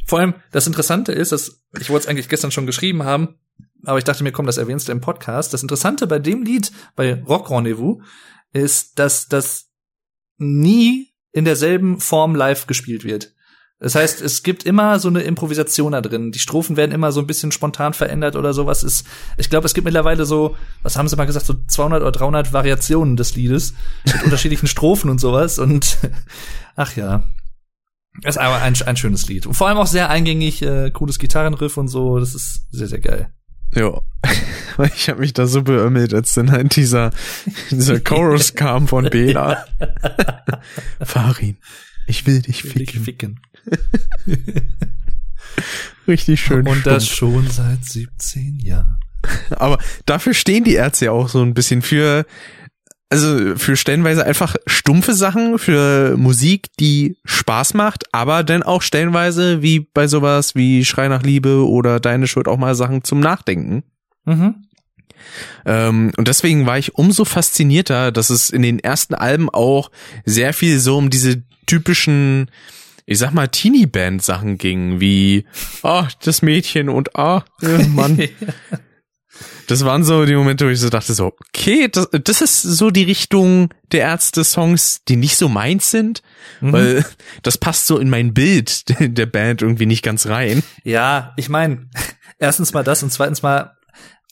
Vor 0.05 0.19
allem, 0.19 0.35
das 0.51 0.67
Interessante 0.67 1.11
ist, 1.11 1.33
dass 1.33 1.61
ich 1.77 1.89
wollte 1.89 2.05
es 2.05 2.09
eigentlich 2.09 2.29
gestern 2.29 2.49
schon 2.49 2.65
geschrieben 2.65 3.03
haben, 3.03 3.35
aber 3.83 3.97
ich 3.97 4.05
dachte 4.05 4.23
mir, 4.23 4.31
komm, 4.31 4.45
das 4.45 4.57
erwähnst 4.57 4.87
du 4.87 4.93
im 4.93 5.01
Podcast. 5.01 5.53
Das 5.53 5.61
Interessante 5.61 6.07
bei 6.07 6.17
dem 6.17 6.43
Lied, 6.43 6.71
bei 6.95 7.21
Rock 7.27 7.51
Rendezvous, 7.51 8.01
ist, 8.53 8.99
dass 8.99 9.27
das 9.27 9.67
nie 10.37 11.09
in 11.33 11.43
derselben 11.43 11.99
Form 11.99 12.35
live 12.35 12.67
gespielt 12.67 13.03
wird. 13.03 13.33
Das 13.79 13.95
heißt, 13.95 14.21
es 14.21 14.43
gibt 14.43 14.63
immer 14.63 14.99
so 14.99 15.07
eine 15.07 15.21
Improvisation 15.21 15.93
da 15.93 16.01
drin. 16.01 16.33
Die 16.33 16.39
Strophen 16.39 16.75
werden 16.75 16.91
immer 16.91 17.13
so 17.13 17.21
ein 17.21 17.27
bisschen 17.27 17.53
spontan 17.53 17.93
verändert 17.93 18.35
oder 18.35 18.53
sowas. 18.53 18.83
Ist, 18.83 19.07
ich 19.37 19.49
glaube, 19.49 19.65
es 19.65 19.73
gibt 19.73 19.85
mittlerweile 19.85 20.25
so, 20.25 20.57
was 20.83 20.97
haben 20.97 21.07
sie 21.07 21.15
mal 21.15 21.25
gesagt, 21.25 21.45
so 21.45 21.55
200 21.65 22.01
oder 22.01 22.11
300 22.11 22.51
Variationen 22.51 23.15
des 23.15 23.35
Liedes 23.35 23.73
mit 24.05 24.23
unterschiedlichen 24.25 24.67
Strophen 24.67 25.09
und 25.09 25.21
sowas. 25.21 25.59
Und 25.59 25.97
ach 26.75 26.97
ja, 26.97 27.23
ist 28.23 28.37
aber 28.37 28.61
ein, 28.61 28.75
ein 28.85 28.97
schönes 28.97 29.27
Lied 29.29 29.45
und 29.45 29.53
vor 29.53 29.69
allem 29.69 29.77
auch 29.77 29.87
sehr 29.87 30.09
eingängig, 30.09 30.61
äh, 30.61 30.91
cooles 30.91 31.17
Gitarrenriff 31.17 31.77
und 31.77 31.87
so. 31.87 32.19
Das 32.19 32.35
ist 32.35 32.65
sehr 32.71 32.87
sehr 32.87 32.99
geil. 32.99 33.29
Ja, 33.73 34.01
ich 34.93 35.09
habe 35.09 35.21
mich 35.21 35.31
da 35.31 35.47
so 35.47 35.61
beömmelt, 35.61 36.13
als 36.13 36.33
dann 36.33 36.51
halt 36.51 36.75
dieser 36.75 37.11
dieser 37.71 38.01
Chorus 38.01 38.55
kam 38.55 38.89
von 38.89 39.09
Bela. 39.09 39.65
Farin, 40.99 41.57
ich 42.09 42.25
will 42.25 42.41
dich 42.41 42.63
ficken. 42.63 42.75
Will 42.75 42.85
dich 42.85 42.99
ficken. 42.99 43.39
Richtig 46.07 46.41
schön. 46.41 46.67
Und 46.67 46.85
das 46.85 47.07
schon 47.07 47.49
seit 47.49 47.85
17 47.85 48.59
Jahren. 48.59 48.97
Aber 49.51 49.77
dafür 50.05 50.33
stehen 50.33 50.63
die 50.63 50.73
Ärzte 50.73 51.05
ja 51.05 51.11
auch 51.11 51.29
so 51.29 51.41
ein 51.41 51.53
bisschen 51.53 51.81
für, 51.81 52.25
also 53.09 53.55
für 53.57 53.75
stellenweise 53.75 54.25
einfach 54.25 54.55
stumpfe 54.65 55.13
Sachen, 55.13 55.59
für 55.59 56.15
Musik, 56.17 56.67
die 56.79 57.17
Spaß 57.25 57.73
macht, 57.73 58.05
aber 58.13 58.43
dann 58.43 58.63
auch 58.63 58.81
stellenweise 58.81 59.61
wie 59.61 59.79
bei 59.79 60.07
sowas 60.07 60.55
wie 60.55 60.85
Schrei 60.85 61.07
nach 61.07 61.23
Liebe 61.23 61.67
oder 61.67 61.99
Deine 61.99 62.27
Schuld 62.27 62.47
auch 62.47 62.57
mal 62.57 62.75
Sachen 62.75 63.03
zum 63.03 63.19
Nachdenken. 63.19 63.83
Mhm. 64.25 64.67
Ähm, 65.65 66.11
und 66.17 66.27
deswegen 66.27 66.65
war 66.65 66.77
ich 66.77 66.95
umso 66.95 67.25
faszinierter, 67.25 68.11
dass 68.11 68.29
es 68.29 68.49
in 68.49 68.61
den 68.61 68.79
ersten 68.79 69.13
Alben 69.13 69.49
auch 69.49 69.91
sehr 70.25 70.53
viel 70.53 70.79
so 70.79 70.97
um 70.97 71.09
diese 71.09 71.43
typischen 71.65 72.49
ich 73.11 73.17
sag 73.17 73.33
mal, 73.33 73.47
Teenie-Band-Sachen 73.47 74.59
ging, 74.59 74.99
wie, 74.99 75.47
ah, 75.81 76.03
oh, 76.03 76.07
das 76.23 76.43
Mädchen 76.43 76.89
und 76.89 77.15
ah, 77.15 77.43
oh, 77.63 77.87
Mann. 77.87 78.19
Das 79.67 79.85
waren 79.85 80.03
so 80.03 80.25
die 80.25 80.33
Momente, 80.33 80.65
wo 80.65 80.69
ich 80.69 80.79
so 80.79 80.89
dachte, 80.89 81.13
so, 81.13 81.27
okay, 81.27 81.87
das, 81.87 82.09
das 82.11 82.41
ist 82.41 82.61
so 82.61 82.89
die 82.89 83.03
Richtung 83.03 83.71
der 83.91 84.01
Ärzte-Songs, 84.01 85.03
die 85.07 85.15
nicht 85.15 85.37
so 85.37 85.47
meins 85.47 85.91
sind, 85.91 86.23
mhm. 86.59 86.73
weil 86.73 87.05
das 87.43 87.59
passt 87.59 87.85
so 87.85 87.99
in 87.99 88.09
mein 88.09 88.33
Bild 88.33 88.85
der 88.99 89.27
Band 89.27 89.61
irgendwie 89.61 89.85
nicht 89.85 90.03
ganz 90.03 90.25
rein. 90.25 90.63
Ja, 90.83 91.33
ich 91.37 91.49
meine, 91.49 91.87
erstens 92.39 92.73
mal 92.73 92.83
das 92.83 93.03
und 93.03 93.11
zweitens 93.11 93.43
mal, 93.43 93.77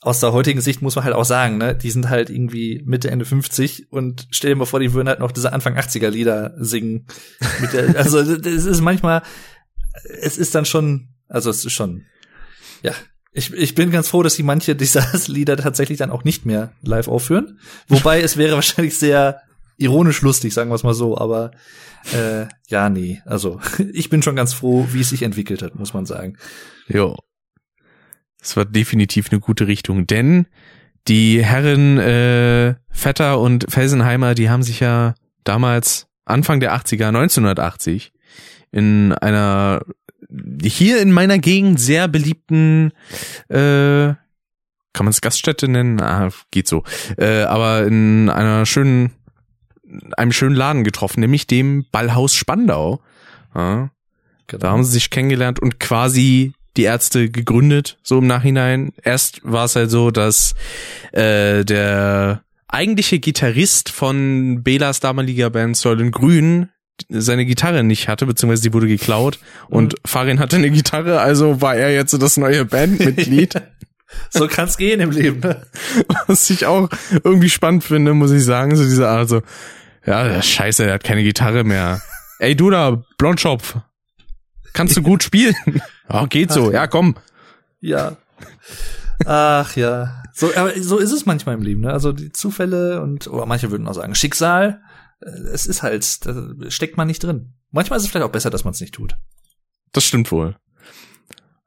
aus 0.02 0.20
der 0.20 0.32
heutigen 0.32 0.62
Sicht 0.62 0.82
muss 0.82 0.96
man 0.96 1.06
halt 1.06 1.16
auch 1.16 1.26
sagen, 1.26 1.58
ne, 1.58 1.76
die 1.76 1.90
sind 1.90 2.10
halt 2.10 2.30
irgendwie 2.30 2.84
Mitte, 2.86 3.10
Ende 3.10 3.26
50 3.26 3.92
und 3.92 4.28
stell 4.30 4.52
dir 4.52 4.56
mal 4.56 4.66
vor, 4.66 4.80
die 4.80 4.94
würden 4.94 5.08
halt 5.08 5.20
noch 5.20 5.32
diese 5.32 5.54
Anfang 5.54 5.76
80er 5.76 6.10
Lieder 6.10 6.54
singen. 6.58 7.08
Der, 7.74 7.96
also, 7.98 8.20
es 8.20 8.66
ist 8.66 8.82
manchmal, 8.82 9.24
es 10.22 10.38
ist 10.38 10.54
dann 10.54 10.66
schon, 10.66 11.10
also 11.28 11.50
es 11.50 11.66
ist 11.66 11.74
schon, 11.74 12.06
ja. 12.84 12.94
Ich, 13.34 13.54
ich 13.54 13.76
bin 13.76 13.92
ganz 13.92 14.08
froh, 14.08 14.24
dass 14.24 14.34
sie 14.34 14.44
manche 14.44 14.76
dieser 14.76 15.06
Lieder 15.28 15.58
tatsächlich 15.58 16.00
dann 16.00 16.10
auch 16.10 16.24
nicht 16.24 16.46
mehr 16.46 16.72
live 16.82 17.08
aufführen. 17.08 17.60
Wobei 17.88 18.22
es 18.22 18.38
wäre 18.38 18.56
wahrscheinlich 18.56 18.98
sehr 18.98 19.42
ironisch 19.78 20.22
lustig, 20.22 20.54
sagen 20.54 20.72
wir 20.72 20.76
es 20.76 20.84
mal 20.84 20.96
so, 20.96 21.18
aber 21.18 21.52
äh, 22.14 22.48
ja, 22.68 22.90
nee. 22.90 23.22
Also 23.26 23.60
ich 23.94 24.10
bin 24.10 24.24
schon 24.24 24.36
ganz 24.36 24.54
froh, 24.54 24.88
wie 24.92 25.02
es 25.02 25.10
sich 25.10 25.24
entwickelt 25.24 25.62
hat, 25.62 25.76
muss 25.76 25.94
man 25.94 26.06
sagen. 26.06 26.38
Jo. 26.88 27.16
Es 28.42 28.56
war 28.56 28.66
definitiv 28.66 29.32
eine 29.32 29.40
gute 29.40 29.68
Richtung, 29.68 30.08
denn 30.08 30.48
die 31.08 31.44
Herren 31.44 31.98
äh, 31.98 32.76
Vetter 32.90 33.40
und 33.40 33.66
Felsenheimer, 33.70 34.36
die 34.36 34.50
haben 34.50 34.64
sich 34.64 34.80
ja 34.80 35.16
damals 35.44 36.08
Anfang 36.26 36.60
der 36.60 36.76
80er, 36.76 37.08
1980, 37.08 38.12
in 38.72 39.14
einer 39.14 39.82
hier 40.62 41.02
in 41.02 41.14
meiner 41.14 41.40
Gegend 41.40 41.80
sehr 41.80 42.10
beliebten 42.10 42.92
äh, 43.48 44.14
kann 44.98 45.06
man 45.06 45.12
es 45.12 45.22
Gaststätte 45.22 45.68
nennen? 45.68 46.02
Ah, 46.02 46.32
geht 46.50 46.68
so. 46.68 46.84
Äh, 47.18 47.44
aber 47.44 47.86
in 47.86 48.32
einer 48.32 48.66
schönen, 48.66 49.12
einem 50.18 50.32
schönen 50.32 50.56
Laden 50.56 50.84
getroffen, 50.84 51.20
nämlich 51.20 51.46
dem 51.46 51.86
Ballhaus 51.92 52.34
Spandau. 52.34 53.00
Ja, 53.54 53.92
genau. 54.48 54.60
Da 54.60 54.72
haben 54.72 54.84
sie 54.84 54.94
sich 54.94 55.12
kennengelernt 55.12 55.60
und 55.60 55.80
quasi 55.80 56.54
die 56.78 56.84
Ärzte 56.84 57.30
gegründet, 57.30 57.98
so 58.04 58.20
im 58.20 58.28
Nachhinein. 58.28 58.94
Erst 59.04 59.42
war 59.44 59.66
es 59.66 59.76
halt 59.76 59.92
so, 59.92 60.12
dass 60.12 60.54
äh, 61.12 61.66
der 61.66 62.44
eigentliche 62.68 63.20
Gitarrist 63.20 63.90
von 63.90 64.64
Belas 64.64 65.00
damaliger 65.00 65.50
Band 65.50 65.76
Soylent 65.76 66.14
Grün 66.14 66.70
seine 67.10 67.46
Gitarre 67.46 67.84
nicht 67.84 68.08
hatte, 68.08 68.26
beziehungsweise 68.26 68.64
die 68.64 68.74
wurde 68.74 68.88
geklaut 68.88 69.40
und 69.70 69.94
mhm. 69.94 69.98
Farin 70.06 70.40
hatte 70.40 70.56
eine 70.56 70.72
Gitarre, 70.72 71.20
also 71.20 71.62
war 71.62 71.76
er 71.76 71.94
jetzt 71.94 72.20
das 72.20 72.38
neue 72.38 72.66
Bandmitglied. 72.66 73.62
so 74.30 74.48
kann's 74.48 74.78
gehen 74.78 75.00
im 75.00 75.12
Leben. 75.12 75.40
Ne? 75.42 75.66
Was 76.28 76.50
ich 76.50 76.66
auch 76.66 76.90
irgendwie 77.24 77.50
spannend 77.50 77.84
finde, 77.84 78.14
muss 78.14 78.32
ich 78.32 78.44
sagen, 78.44 78.76
so 78.76 78.84
diese 78.84 79.08
Art 79.08 79.30
so, 79.30 79.42
ja, 80.06 80.28
der 80.28 80.42
scheiße, 80.42 80.86
der 80.86 80.94
hat 80.96 81.04
keine 81.04 81.24
Gitarre 81.24 81.64
mehr. 81.64 82.02
Ey, 82.40 82.56
du 82.56 82.70
da, 82.70 83.04
Blondschopf, 83.18 83.78
kannst 84.78 84.96
du 84.96 85.02
gut 85.02 85.24
spielen? 85.24 85.56
Ja, 86.10 86.26
geht 86.26 86.54
so, 86.54 86.72
ja, 86.72 86.88
komm. 86.88 87.18
Ja. 87.82 88.16
Ach 89.26 89.76
ja. 89.76 90.24
So, 90.34 90.56
aber 90.56 90.72
so 90.82 91.00
ist 91.00 91.12
es 91.12 91.26
manchmal 91.26 91.56
im 91.56 91.62
Leben, 91.62 91.82
ne? 91.82 91.92
Also 91.92 92.14
die 92.14 92.32
Zufälle 92.32 93.02
und, 93.02 93.28
oder 93.28 93.46
manche 93.46 93.72
würden 93.72 93.86
auch 93.90 93.94
sagen, 93.94 94.16
Schicksal, 94.16 94.82
äh, 95.20 95.30
es 95.52 95.66
ist 95.66 95.84
halt, 95.84 96.26
da 96.26 96.54
steckt 96.70 96.96
man 96.96 97.08
nicht 97.08 97.22
drin. 97.22 97.56
Manchmal 97.72 97.98
ist 97.98 98.06
es 98.06 98.10
vielleicht 98.10 98.26
auch 98.26 98.32
besser, 98.32 98.50
dass 98.50 98.64
man 98.64 98.72
es 98.72 98.80
nicht 98.80 98.94
tut. 98.94 99.18
Das 99.92 100.06
stimmt 100.06 100.32
wohl. 100.32 100.56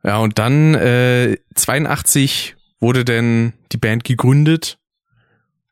Ja, 0.03 0.17
und 0.17 0.39
dann 0.39 0.75
äh, 0.75 1.37
82 1.55 2.57
wurde 2.81 3.05
denn 3.05 3.53
die 3.73 3.77
Band 3.77 4.05
gegründet 4.05 4.79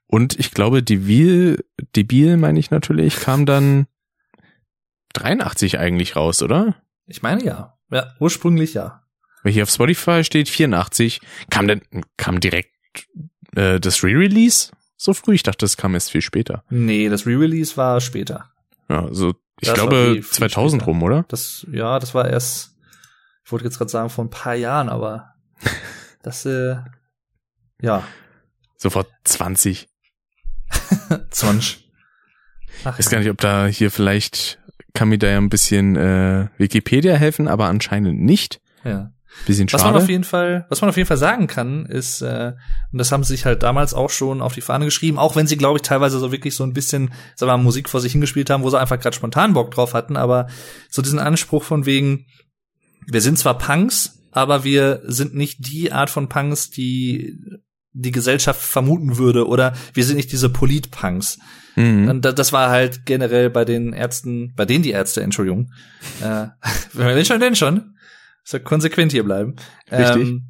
und 0.09 0.39
ich 0.39 0.51
glaube, 0.51 0.83
Debil, 0.83 1.65
Debil 1.97 2.37
meine 2.37 2.59
ich 2.59 2.71
natürlich, 2.71 3.17
kam 3.17 3.47
dann 3.47 3.87
83 5.15 5.79
eigentlich 5.79 6.17
raus, 6.17 6.43
oder? 6.43 6.77
Ich 7.09 7.23
meine 7.23 7.43
ja. 7.45 7.77
Ja, 7.91 8.13
ursprünglich 8.21 8.75
ja. 8.75 9.03
Weil 9.43 9.53
hier 9.53 9.63
auf 9.65 9.71
Spotify 9.71 10.23
steht 10.25 10.49
84. 10.49 11.21
Kam 11.51 11.67
denn, 11.69 11.81
kam 12.17 12.39
direkt 12.41 12.75
äh, 13.57 13.81
das 13.81 14.03
Re-Release 14.05 14.71
so 14.97 15.15
früh? 15.15 15.35
Ich 15.35 15.43
dachte, 15.43 15.59
das 15.65 15.77
kam 15.77 15.95
erst 15.95 16.11
viel 16.11 16.23
später. 16.23 16.65
Nee, 16.71 17.09
das 17.09 17.27
Re-Release 17.27 17.77
war 17.77 18.01
später. 18.01 18.51
Ja, 18.91 19.05
also 19.07 19.35
ich 19.61 19.69
Das 19.69 19.75
glaube 19.75 20.13
viel, 20.15 20.23
viel 20.23 20.33
2000 20.33 20.83
später. 20.83 20.91
rum, 20.91 21.03
oder? 21.03 21.25
Das, 21.29 21.67
ja, 21.71 21.99
das 21.99 22.15
war 22.15 22.29
erst, 22.29 22.77
ich 23.45 23.51
wollte 23.53 23.65
jetzt 23.65 23.79
gerade 23.79 23.91
sagen, 23.91 24.11
vor 24.11 24.25
ein 24.25 24.31
paar 24.31 24.55
Jahren, 24.55 24.89
aber 24.89 25.35
das, 26.23 26.45
äh, 26.47 26.77
ja, 27.81 28.03
Sofort 28.77 29.09
20. 29.25 29.89
20. 31.31 31.91
Ach, 32.85 32.93
Ich 32.93 32.99
weiß 33.07 33.11
gar 33.11 33.19
nicht, 33.19 33.31
ob 33.31 33.39
da 33.39 33.67
hier 33.67 33.91
vielleicht 33.91 34.58
kann 34.95 35.09
mir 35.09 35.19
da 35.19 35.29
ja 35.29 35.39
ein 35.39 35.51
bisschen 35.51 35.97
äh, 35.97 36.49
Wikipedia 36.59 37.15
helfen, 37.15 37.49
aber 37.49 37.67
anscheinend 37.67 38.21
nicht. 38.21 38.61
ja. 38.85 39.11
Bisschen 39.47 39.69
Was 39.71 39.85
man 39.85 39.95
auf 39.95 40.01
schade. 40.01 40.13
jeden 40.13 40.25
Fall, 40.25 40.67
was 40.69 40.81
man 40.81 40.91
auf 40.91 40.97
jeden 40.97 41.07
Fall 41.07 41.17
sagen 41.17 41.47
kann, 41.47 41.87
ist, 41.87 42.23
äh, 42.23 42.55
und 42.93 42.99
das 42.99 43.13
haben 43.13 43.23
sie 43.23 43.35
sich 43.35 43.45
halt 43.45 43.63
damals 43.63 43.95
auch 43.95 44.11
schon 44.11 44.41
auf 44.41 44.55
die 44.55 44.61
Fahne 44.63 44.87
geschrieben, 44.87 45.19
auch 45.19 45.37
wenn 45.37 45.47
sie, 45.47 45.57
glaube 45.57 45.79
ich, 45.79 45.83
teilweise 45.83 46.19
so 46.19 46.33
wirklich 46.33 46.57
so 46.57 46.65
ein 46.65 46.73
bisschen, 46.73 47.13
sagen 47.37 47.51
wir 47.51 47.57
mal, 47.57 47.63
Musik 47.63 47.89
vor 47.89 48.01
sich 48.01 48.13
hingespielt 48.13 48.51
haben, 48.51 48.65
wo 48.65 48.71
sie 48.71 48.81
einfach 48.81 48.99
gerade 48.99 49.15
spontan 49.15 49.53
Bock 49.53 49.71
drauf 49.71 49.95
hatten, 49.95 50.17
aber 50.17 50.49
so 50.91 51.03
diesen 51.03 51.21
Anspruch 51.21 51.63
von 51.63 51.87
wegen, 51.87 52.27
wir 53.07 53.21
sind 53.21 53.39
zwar 53.39 53.59
Punks, 53.59 54.19
aber 54.33 54.65
wir 54.65 55.03
sind 55.05 55.35
nicht 55.35 55.59
die 55.73 55.93
Art 55.93 56.11
von 56.11 56.29
Punks, 56.29 56.71
die 56.71 57.39
die 57.93 58.13
Gesellschaft 58.13 58.61
vermuten 58.61 59.17
würde, 59.17 59.47
oder 59.47 59.75
wir 59.95 60.05
sind 60.05 60.17
nicht 60.17 60.33
diese 60.33 60.51
Polit-Punks. 60.51 61.39
Mhm. 61.77 62.21
Das 62.21 62.53
war 62.53 62.71
halt 62.71 63.07
generell 63.07 63.51
bei 63.51 63.65
den 63.65 63.93
Ärzten, 63.93 64.53
bei 64.57 64.65
denen 64.65 64.83
die 64.83 64.91
Ärzte, 64.91 65.23
Entschuldigung, 65.23 65.73
äh, 66.23 66.47
wenn 66.93 67.25
schon, 67.25 67.41
denn 67.41 67.57
schon, 67.57 67.97
so 68.45 68.59
konsequent 68.59 69.13
hier 69.13 69.25
bleiben. 69.25 69.57
Richtig. 69.91 70.29
Ähm, 70.29 70.49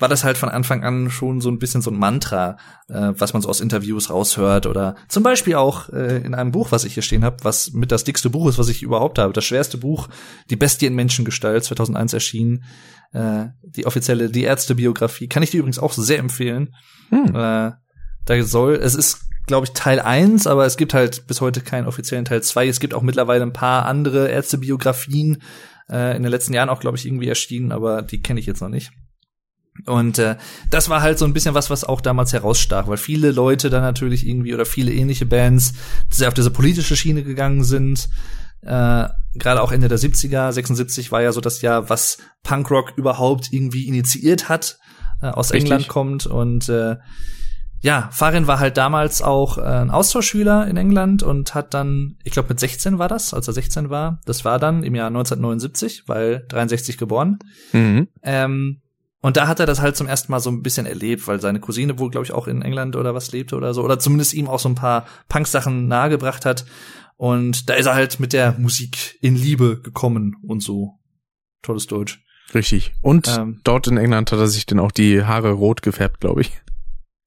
war 0.00 0.08
das 0.08 0.24
halt 0.24 0.38
von 0.38 0.48
Anfang 0.48 0.82
an 0.82 1.10
schon 1.10 1.40
so 1.40 1.50
ein 1.50 1.58
bisschen 1.58 1.82
so 1.82 1.90
ein 1.90 1.98
Mantra, 1.98 2.56
äh, 2.88 3.12
was 3.16 3.32
man 3.32 3.42
so 3.42 3.48
aus 3.48 3.60
Interviews 3.60 4.10
raushört 4.10 4.66
oder 4.66 4.96
zum 5.08 5.22
Beispiel 5.22 5.54
auch 5.56 5.90
äh, 5.90 6.22
in 6.24 6.34
einem 6.34 6.52
Buch, 6.52 6.72
was 6.72 6.84
ich 6.84 6.94
hier 6.94 7.02
stehen 7.02 7.22
habe, 7.22 7.36
was 7.42 7.72
mit 7.72 7.92
das 7.92 8.04
dickste 8.04 8.30
Buch 8.30 8.48
ist, 8.48 8.58
was 8.58 8.68
ich 8.68 8.82
überhaupt 8.82 9.18
habe, 9.18 9.32
das 9.32 9.44
schwerste 9.44 9.78
Buch, 9.78 10.08
Die 10.48 10.56
Bestie 10.56 10.86
in 10.86 10.94
Menschengestalt, 10.94 11.64
2001 11.64 12.14
erschienen, 12.14 12.64
äh, 13.12 13.46
die 13.62 13.86
offizielle 13.86 14.30
Die 14.30 14.44
Ärzte-Biografie, 14.44 15.28
kann 15.28 15.42
ich 15.42 15.50
dir 15.50 15.58
übrigens 15.58 15.78
auch 15.78 15.92
sehr 15.92 16.18
empfehlen. 16.18 16.74
Hm. 17.10 17.34
Äh, 17.34 17.72
da 18.26 18.42
soll, 18.42 18.74
es 18.74 18.94
ist, 18.94 19.22
glaube 19.46 19.66
ich, 19.66 19.72
Teil 19.72 20.00
1, 20.00 20.46
aber 20.46 20.66
es 20.66 20.76
gibt 20.76 20.94
halt 20.94 21.26
bis 21.26 21.40
heute 21.40 21.60
keinen 21.60 21.86
offiziellen 21.86 22.24
Teil 22.24 22.42
2. 22.42 22.68
Es 22.68 22.80
gibt 22.80 22.94
auch 22.94 23.02
mittlerweile 23.02 23.42
ein 23.42 23.52
paar 23.52 23.86
andere 23.86 24.28
Ärztebiografien, 24.28 25.42
äh, 25.90 26.16
in 26.16 26.22
den 26.22 26.30
letzten 26.30 26.54
Jahren 26.54 26.68
auch, 26.68 26.80
glaube 26.80 26.96
ich, 26.96 27.06
irgendwie 27.06 27.28
erschienen, 27.28 27.72
aber 27.72 28.02
die 28.02 28.20
kenne 28.20 28.40
ich 28.40 28.46
jetzt 28.46 28.62
noch 28.62 28.68
nicht. 28.68 28.92
Und 29.86 30.18
äh, 30.18 30.36
das 30.70 30.88
war 30.88 31.00
halt 31.00 31.18
so 31.18 31.24
ein 31.24 31.32
bisschen 31.32 31.54
was, 31.54 31.70
was 31.70 31.84
auch 31.84 32.00
damals 32.00 32.32
herausstach, 32.32 32.86
weil 32.86 32.96
viele 32.96 33.30
Leute 33.30 33.70
dann 33.70 33.82
natürlich 33.82 34.26
irgendwie 34.26 34.54
oder 34.54 34.66
viele 34.66 34.92
ähnliche 34.92 35.26
Bands 35.26 35.74
sehr 36.10 36.28
auf 36.28 36.34
diese 36.34 36.50
politische 36.50 36.96
Schiene 36.96 37.22
gegangen 37.22 37.64
sind. 37.64 38.08
Äh, 38.62 39.08
Gerade 39.34 39.62
auch 39.62 39.70
Ende 39.70 39.86
der 39.86 39.98
70er, 39.98 40.50
76 40.50 41.12
war 41.12 41.22
ja 41.22 41.30
so 41.30 41.40
das 41.40 41.62
Jahr, 41.62 41.88
was 41.88 42.18
Punkrock 42.42 42.94
überhaupt 42.96 43.52
irgendwie 43.52 43.86
initiiert 43.86 44.48
hat, 44.48 44.78
äh, 45.22 45.26
aus 45.26 45.52
Richtig. 45.52 45.70
England 45.70 45.88
kommt 45.88 46.26
und 46.26 46.68
äh, 46.68 46.96
ja, 47.82 48.10
Farin 48.12 48.46
war 48.46 48.60
halt 48.60 48.76
damals 48.76 49.22
auch 49.22 49.56
äh, 49.56 49.62
ein 49.62 49.90
Austauschschüler 49.90 50.66
in 50.66 50.76
England 50.76 51.22
und 51.22 51.54
hat 51.54 51.72
dann, 51.72 52.16
ich 52.24 52.32
glaube 52.32 52.50
mit 52.50 52.60
16 52.60 52.98
war 52.98 53.08
das, 53.08 53.32
als 53.32 53.48
er 53.48 53.54
16 53.54 53.88
war, 53.88 54.20
das 54.26 54.44
war 54.44 54.58
dann 54.58 54.82
im 54.82 54.94
Jahr 54.94 55.06
1979, 55.06 56.04
weil 56.06 56.44
63 56.48 56.98
geboren. 56.98 57.38
Mhm. 57.72 58.08
Ähm, 58.22 58.82
und 59.22 59.36
da 59.36 59.48
hat 59.48 59.60
er 59.60 59.66
das 59.66 59.80
halt 59.80 59.96
zum 59.96 60.06
ersten 60.06 60.32
Mal 60.32 60.40
so 60.40 60.50
ein 60.50 60.62
bisschen 60.62 60.86
erlebt, 60.86 61.26
weil 61.26 61.40
seine 61.40 61.60
Cousine 61.60 61.98
wohl, 61.98 62.10
glaube 62.10 62.24
ich, 62.24 62.32
auch 62.32 62.46
in 62.46 62.62
England 62.62 62.96
oder 62.96 63.14
was 63.14 63.32
lebte 63.32 63.56
oder 63.56 63.74
so, 63.74 63.82
oder 63.82 63.98
zumindest 63.98 64.34
ihm 64.34 64.48
auch 64.48 64.58
so 64.58 64.68
ein 64.68 64.74
paar 64.74 65.06
Punk-Sachen 65.28 65.88
nahegebracht 65.88 66.46
hat. 66.46 66.64
Und 67.20 67.68
da 67.68 67.74
ist 67.74 67.84
er 67.84 67.94
halt 67.94 68.18
mit 68.18 68.32
der 68.32 68.52
Musik 68.58 69.18
in 69.20 69.36
Liebe 69.36 69.78
gekommen 69.82 70.36
und 70.42 70.62
so. 70.62 70.98
Tolles 71.60 71.86
Deutsch. 71.86 72.24
Richtig. 72.54 72.92
Und 73.02 73.28
Ähm. 73.28 73.60
dort 73.62 73.86
in 73.88 73.98
England 73.98 74.32
hat 74.32 74.38
er 74.38 74.46
sich 74.46 74.64
dann 74.64 74.78
auch 74.80 74.90
die 74.90 75.22
Haare 75.22 75.50
rot 75.52 75.82
gefärbt, 75.82 76.20
glaube 76.20 76.40
ich. 76.40 76.50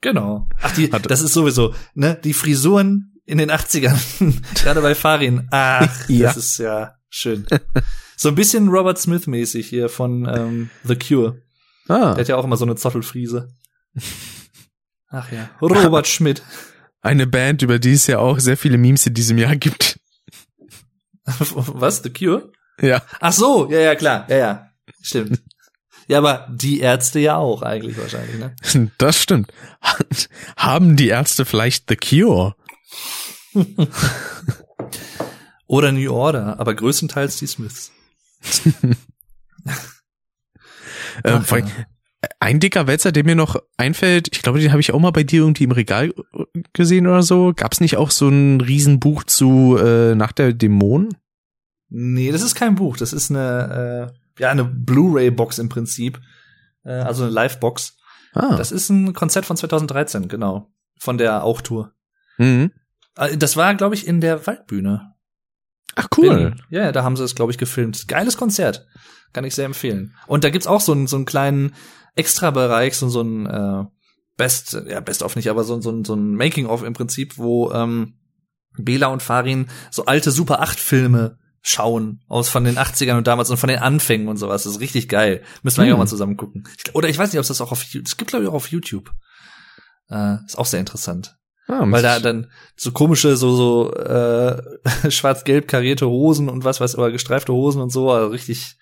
Genau. 0.02 0.50
Ach, 0.64 0.74
die, 0.74 0.92
Hat- 0.92 1.12
das 1.12 1.22
ist 1.22 1.34
sowieso, 1.34 1.76
ne, 1.94 2.20
die 2.24 2.34
Frisuren 2.34 3.14
in 3.26 3.38
den 3.38 3.52
80ern, 3.52 4.34
gerade 4.64 4.82
bei 4.82 4.96
Farin. 4.96 5.48
Ach, 5.52 5.88
Ja. 6.10 6.30
das 6.30 6.38
ist 6.38 6.58
ja 6.58 6.96
schön. 7.10 7.46
So 8.18 8.30
ein 8.30 8.36
bisschen 8.36 8.70
Robert 8.70 8.98
Smith 8.98 9.28
mäßig 9.28 9.68
hier 9.70 9.90
von 9.90 10.28
ähm, 10.28 10.70
The 10.86 10.96
Cure. 10.96 11.40
Ah, 11.88 12.16
Der 12.16 12.22
hat 12.22 12.28
ja 12.30 12.36
auch 12.38 12.46
immer 12.46 12.58
so 12.58 12.66
eine 12.66 12.76
Zottelfriese. 12.76 13.48
Ach 15.10 15.32
ja. 15.32 15.52
Robert 15.62 16.08
Schmidt. 16.16 16.42
Eine 17.04 17.28
Band, 17.28 17.62
über 17.62 17.78
die 17.78 17.92
es 17.94 18.08
ja 18.08 18.18
auch 18.20 18.40
sehr 18.40 18.58
viele 18.58 18.78
Memes 18.78 19.06
in 19.06 19.14
diesem 19.14 19.38
Jahr 19.38 19.56
gibt. 19.56 20.00
Was? 21.26 22.02
The 22.02 22.10
Cure? 22.10 22.52
Ja. 22.82 23.04
Ach 23.20 23.34
so, 23.34 23.70
ja, 23.70 23.80
ja, 23.80 23.96
klar. 23.96 24.26
Ja, 24.30 24.38
ja. 24.38 24.70
Stimmt. 25.02 25.42
Ja, 26.08 26.18
aber 26.18 26.48
die 26.50 26.80
Ärzte 26.80 27.20
ja 27.20 27.38
auch 27.38 27.62
eigentlich 27.62 27.98
wahrscheinlich, 27.98 28.38
ne? 28.38 28.56
Das 28.98 29.22
stimmt. 29.22 29.54
Haben 30.58 30.96
die 30.96 31.10
Ärzte 31.10 31.46
vielleicht 31.46 31.90
The 31.90 31.96
Cure? 31.96 32.56
Oder 35.68 35.92
New 35.92 36.12
Order, 36.12 36.60
aber 36.60 36.74
größtenteils 36.74 37.38
die 37.38 37.48
Smiths. 37.48 37.92
Äh, 41.24 41.32
Ach, 41.32 41.50
ja. 41.50 41.66
Ein 42.40 42.60
dicker 42.60 42.88
Wälzer, 42.88 43.12
der 43.12 43.24
mir 43.24 43.36
noch 43.36 43.62
einfällt, 43.78 44.30
ich 44.36 44.42
glaube, 44.42 44.60
den 44.60 44.72
habe 44.72 44.82
ich 44.82 44.94
auch 44.94 45.00
mal 45.00 45.12
bei 45.12 45.24
dir 45.24 45.42
irgendwie 45.42 45.66
im 45.66 45.72
Regal 45.72 46.14
gesehen 46.74 47.08
oder 47.08 47.24
so. 47.24 47.54
Gab 47.56 47.74
es 47.74 47.82
nicht 47.82 47.98
auch 47.98 48.12
so 48.12 48.28
ein 48.30 48.62
Riesenbuch 48.62 49.24
zu 49.24 49.78
äh, 49.78 50.16
Nach 50.16 50.32
der 50.32 50.54
Dämon? 50.54 51.10
Nee, 51.90 52.32
das 52.32 52.42
ist 52.42 52.56
kein 52.56 52.76
Buch. 52.76 52.98
Das 52.98 53.14
ist 53.14 53.30
eine, 53.32 54.12
äh, 54.12 54.42
ja, 54.42 54.50
eine 54.50 54.64
Blu-ray-Box 54.66 55.60
im 55.60 55.70
Prinzip. 55.70 56.20
Äh, 56.84 56.92
also 56.94 57.24
eine 57.24 57.32
Live-Box. 57.32 57.98
Ah, 58.34 58.56
Das 58.56 58.72
ist 58.72 58.90
ein 58.90 59.14
Konzert 59.14 59.46
von 59.46 59.58
2013, 59.58 60.28
genau. 60.28 60.72
Von 61.00 61.18
der 61.18 61.44
Auch-Tour. 61.44 61.94
mhm. 62.38 62.72
Äh, 63.16 63.38
Das 63.38 63.58
war, 63.58 63.76
glaube 63.76 63.96
ich, 63.96 64.08
in 64.08 64.22
der 64.22 64.46
Waldbühne. 64.48 65.14
Ach 65.96 66.08
cool. 66.18 66.56
Ja, 66.72 66.86
ja, 66.86 66.92
da 66.92 67.04
haben 67.04 67.16
sie 67.16 67.24
es, 67.24 67.36
glaube 67.36 67.52
ich, 67.52 67.60
gefilmt. 67.60 68.08
Geiles 68.08 68.38
Konzert. 68.38 68.88
Kann 69.32 69.44
ich 69.46 69.54
sehr 69.54 69.66
empfehlen. 69.66 70.16
Und 70.26 70.44
da 70.44 70.50
gibt's 70.50 70.66
auch 70.68 70.82
so 70.82 70.92
einen, 70.92 71.06
so 71.06 71.16
einen 71.16 71.26
kleinen 71.26 71.74
Extra-Bereich, 72.16 72.96
so, 72.98 73.10
so 73.10 73.22
ein 73.22 73.46
äh, 73.46 73.84
Best, 74.38 74.74
ja, 74.88 75.00
Best-of 75.00 75.36
nicht, 75.36 75.50
aber 75.50 75.64
so, 75.64 75.80
so, 75.82 75.92
ein- 75.92 76.06
so 76.06 76.16
ein 76.16 76.36
Making-of 76.36 76.84
im 76.84 76.94
Prinzip, 76.94 77.38
wo 77.38 77.72
ähm, 77.72 78.16
Bela 78.78 79.08
und 79.08 79.22
Farin 79.22 79.68
so 79.92 80.06
alte 80.06 80.32
Super 80.32 80.64
8-Filme 80.64 81.38
schauen 81.62 82.22
aus 82.28 82.50
von 82.50 82.64
den 82.66 82.78
80ern 82.78 83.18
und 83.18 83.28
damals 83.28 83.50
und 83.50 83.58
von 83.58 83.70
den 83.70 83.80
Anfängen 83.80 84.28
und 84.28 84.38
sowas. 84.38 84.64
Das 84.64 84.74
ist 84.74 84.80
richtig 84.82 85.08
geil. 85.08 85.44
Müssen 85.62 85.78
wir 85.78 85.84
Hm. 85.84 85.90
ja 85.90 85.94
auch 85.96 86.00
mal 86.00 86.08
zusammen 86.08 86.36
gucken. 86.36 86.68
Ich, 86.78 86.94
oder 86.96 87.08
ich 87.10 87.18
weiß 87.18 87.32
nicht, 87.32 87.38
ob 87.40 87.44
es 87.44 87.48
das 87.48 87.62
auch 87.62 87.72
auf 87.72 87.84
YouTube, 87.84 88.08
es 88.08 88.18
gibt 88.18 88.32
glaube 88.32 88.44
ich 88.46 88.50
auch 88.50 88.56
auf 88.56 88.68
YouTube. 88.70 89.12
Äh, 90.10 90.38
ist 90.46 90.58
auch 90.58 90.66
sehr 90.66 90.80
interessant. 90.82 91.38
Ah, 91.68 91.84
Weil 91.86 92.02
da 92.04 92.20
dann 92.20 92.52
so 92.76 92.92
komische, 92.92 93.38
so, 93.38 93.56
so 93.56 93.94
äh, 93.94 94.62
schwarz-gelb 95.12 95.68
karierte 95.70 96.08
Hosen 96.10 96.50
und 96.50 96.66
was 96.66 96.82
weiß, 96.82 96.98
oder 96.98 97.12
gestreifte 97.12 97.54
Hosen 97.54 97.82
und 97.82 97.90
so, 97.92 98.12
also 98.12 98.28
richtig, 98.28 98.76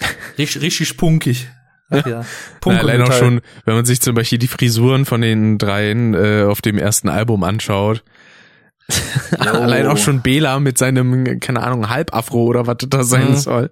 richtig, 0.38 0.60
richtig 0.62 0.96
punkig. 0.98 1.48
Ach 1.90 2.06
ja. 2.06 2.20
ich- 2.22 2.26
Punk 2.60 2.76
Na, 2.76 2.82
und 2.82 2.88
allein 2.90 3.02
auch 3.02 3.12
schon, 3.12 3.40
wenn 3.64 3.74
man 3.74 3.84
sich 3.84 4.00
zum 4.00 4.14
Beispiel 4.14 4.38
die 4.38 4.48
Frisuren 4.48 5.04
von 5.04 5.20
den 5.20 5.58
dreien 5.58 6.14
äh, 6.14 6.44
auf 6.48 6.60
dem 6.62 6.78
ersten 6.78 7.08
Album 7.08 7.44
anschaut. 7.44 8.02
Allein 9.38 9.86
auch 9.88 9.96
schon 9.96 10.22
Bela 10.22 10.60
mit 10.60 10.78
seinem, 10.78 11.40
keine 11.40 11.62
Ahnung, 11.62 11.88
Halbafro 11.88 12.44
oder 12.44 12.66
was 12.66 12.76
das 12.78 12.88
da 12.88 13.02
sein 13.02 13.30
Mhm. 13.32 13.36
soll. 13.36 13.70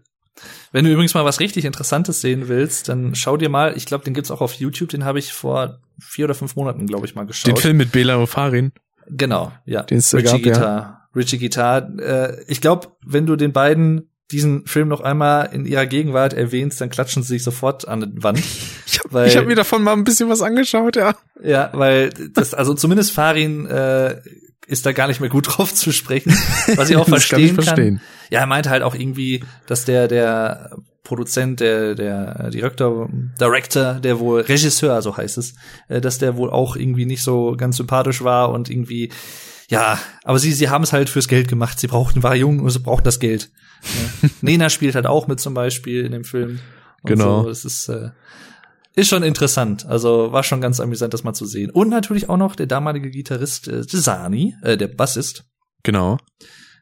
Wenn 0.73 0.85
du 0.85 0.91
übrigens 0.91 1.15
mal 1.15 1.25
was 1.25 1.39
richtig 1.39 1.65
Interessantes 1.65 2.21
sehen 2.21 2.49
willst, 2.49 2.89
dann 2.89 3.15
schau 3.15 3.37
dir 3.37 3.49
mal, 3.49 3.77
ich 3.77 3.87
glaube, 3.87 4.03
den 4.05 4.13
gibt's 4.15 4.33
auch 4.33 4.41
auf 4.41 4.55
YouTube, 4.55 4.89
den 4.89 5.05
habe 5.05 5.21
ich 5.21 5.33
vor 5.33 5.79
vier 6.01 6.25
oder 6.25 6.35
fünf 6.35 6.57
Monaten, 6.57 6.87
glaube 6.89 7.07
ich, 7.07 7.15
mal 7.15 7.27
geschaut. 7.27 7.47
Den 7.47 7.57
Film 7.57 7.77
mit 7.77 7.93
Bela 7.93 8.17
und 8.17 8.27
Farin. 8.27 8.73
Genau, 9.07 9.53
ja. 9.67 9.83
Den 9.85 9.99
es 9.99 10.13
Richie 10.15 10.25
gab, 10.25 10.47
ja. 10.47 10.53
Guitar. 10.53 11.09
Richie 11.15 11.39
Guitar. 11.39 11.89
Äh, 12.01 12.43
ich 12.49 12.61
glaube, 12.61 12.89
wenn 13.07 13.25
du 13.27 13.37
den 13.37 13.53
beiden 13.53 14.11
diesen 14.31 14.67
Film 14.67 14.89
noch 14.89 15.01
einmal 15.01 15.51
in 15.53 15.67
ihrer 15.67 15.87
Gegenwart 15.87 16.33
erwähnst, 16.33 16.81
dann 16.81 16.91
klatschen 16.91 17.23
sie 17.23 17.35
sich 17.35 17.43
sofort 17.43 17.87
an 17.87 18.13
die 18.15 18.23
Wand. 18.23 18.43
Ich 18.87 19.01
habe 19.01 19.29
hab 19.29 19.47
mir 19.47 19.57
davon 19.57 19.83
mal 19.83 19.93
ein 19.93 20.05
bisschen 20.05 20.29
was 20.29 20.41
angeschaut, 20.41 20.95
ja. 20.97 21.17
Ja, 21.43 21.71
weil 21.73 22.11
das, 22.33 22.55
also 22.55 22.75
zumindest 22.75 23.13
Farin 23.13 23.67
äh, 23.67 24.21
ist 24.67 24.87
da 24.87 24.93
gar 24.93 25.09
nicht 25.09 25.21
mehr 25.21 25.31
gut 25.31 25.47
drauf 25.57 25.75
zu 25.75 25.91
sprechen, 25.91 26.37
was 26.77 26.91
ich 26.91 26.97
auch 26.97 27.07
Das 27.09 27.29
kann 27.29 27.41
ich 27.41 27.53
verstehen 27.53 27.57
kann. 27.57 27.65
verstehen. 27.65 28.01
Ja, 28.31 28.41
er 28.41 28.47
meinte 28.47 28.71
halt 28.71 28.83
auch 28.83 28.95
irgendwie, 28.95 29.43
dass 29.67 29.85
der 29.85 30.07
der 30.07 30.77
Produzent, 31.03 31.61
der 31.61 31.95
der 31.95 32.51
Director, 32.51 33.09
Director, 33.41 33.95
der 33.95 34.21
wohl 34.21 34.43
Regisseur, 34.43 35.03
so 35.03 35.17
heißt 35.17 35.39
es, 35.39 35.55
äh, 35.89 36.01
dass 36.01 36.19
der 36.19 36.37
wohl 36.37 36.51
auch 36.51 36.77
irgendwie 36.77 37.07
nicht 37.07 37.23
so 37.23 37.57
ganz 37.57 37.77
sympathisch 37.79 38.23
war 38.23 38.51
und 38.51 38.71
irgendwie 38.71 39.11
ja, 39.69 39.99
aber 40.25 40.39
sie 40.39 40.53
sie 40.53 40.69
haben 40.69 40.85
es 40.85 40.93
halt 40.93 41.09
fürs 41.09 41.29
Geld 41.29 41.49
gemacht. 41.49 41.81
Sie 41.81 41.87
brauchten 41.87 42.23
war 42.23 42.35
jung 42.35 42.61
und 42.61 42.71
sie 42.71 42.81
brauchten 42.81 43.05
das 43.05 43.19
Geld. 43.19 43.51
Ja. 44.23 44.29
Nena 44.41 44.71
spielt 44.71 44.95
halt 44.95 45.07
auch 45.07 45.27
mit 45.27 45.41
zum 45.41 45.55
Beispiel 45.55 46.05
in 46.05 46.13
dem 46.13 46.25
Film. 46.25 46.61
Genau. 47.05 47.43
So. 47.43 47.49
Das 47.49 47.65
ist 47.65 47.89
äh, 47.89 48.11
ist 48.97 49.09
schon 49.09 49.23
interessant. 49.23 49.87
Also 49.87 50.33
war 50.33 50.43
schon 50.43 50.61
ganz 50.61 50.81
amüsant, 50.81 51.13
das 51.15 51.25
mal 51.25 51.35
zu 51.35 51.47
sehen. 51.47 51.71
Und 51.71 51.89
natürlich 51.89 52.29
auch 52.29 52.37
noch 52.37 52.55
der 52.57 52.67
damalige 52.67 53.11
Gitarrist 53.11 53.69
äh, 53.69 53.83
Sani, 53.83 54.55
äh, 54.63 54.77
der 54.77 54.89
Bassist, 54.89 55.45
Genau. 55.83 56.19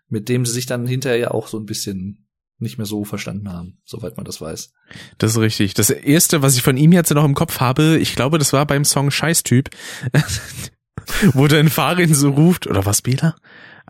mit 0.09 0.29
dem 0.29 0.45
sie 0.45 0.53
sich 0.53 0.67
dann 0.67 0.87
hinterher 0.87 1.19
ja 1.19 1.31
auch 1.31 1.49
so 1.49 1.59
ein 1.59 1.65
bisschen 1.67 2.29
nicht 2.59 2.79
mehr 2.79 2.87
so 2.87 3.05
verstanden 3.05 3.51
haben, 3.53 3.79
soweit 3.85 4.17
man 4.17 4.25
das 4.25 4.41
weiß. 4.41 4.73
Das 5.19 5.33
ist 5.33 5.39
richtig. 5.39 5.75
Das 5.75 5.91
erste, 5.91 6.43
was 6.43 6.55
ich 6.55 6.63
von 6.63 6.77
ihm 6.77 6.93
jetzt 6.93 7.13
noch 7.13 7.25
im 7.25 7.35
Kopf 7.35 7.59
habe, 7.59 7.99
ich 7.99 8.15
glaube, 8.15 8.39
das 8.39 8.53
war 8.53 8.67
beim 8.67 8.85
Song 8.85 9.11
Scheißtyp, 9.11 9.69
wo 11.33 11.49
dann 11.49 11.69
Farin 11.69 12.15
so 12.15 12.31
ruft, 12.31 12.67
oder 12.69 12.87
was, 12.87 13.03
Bela? 13.03 13.35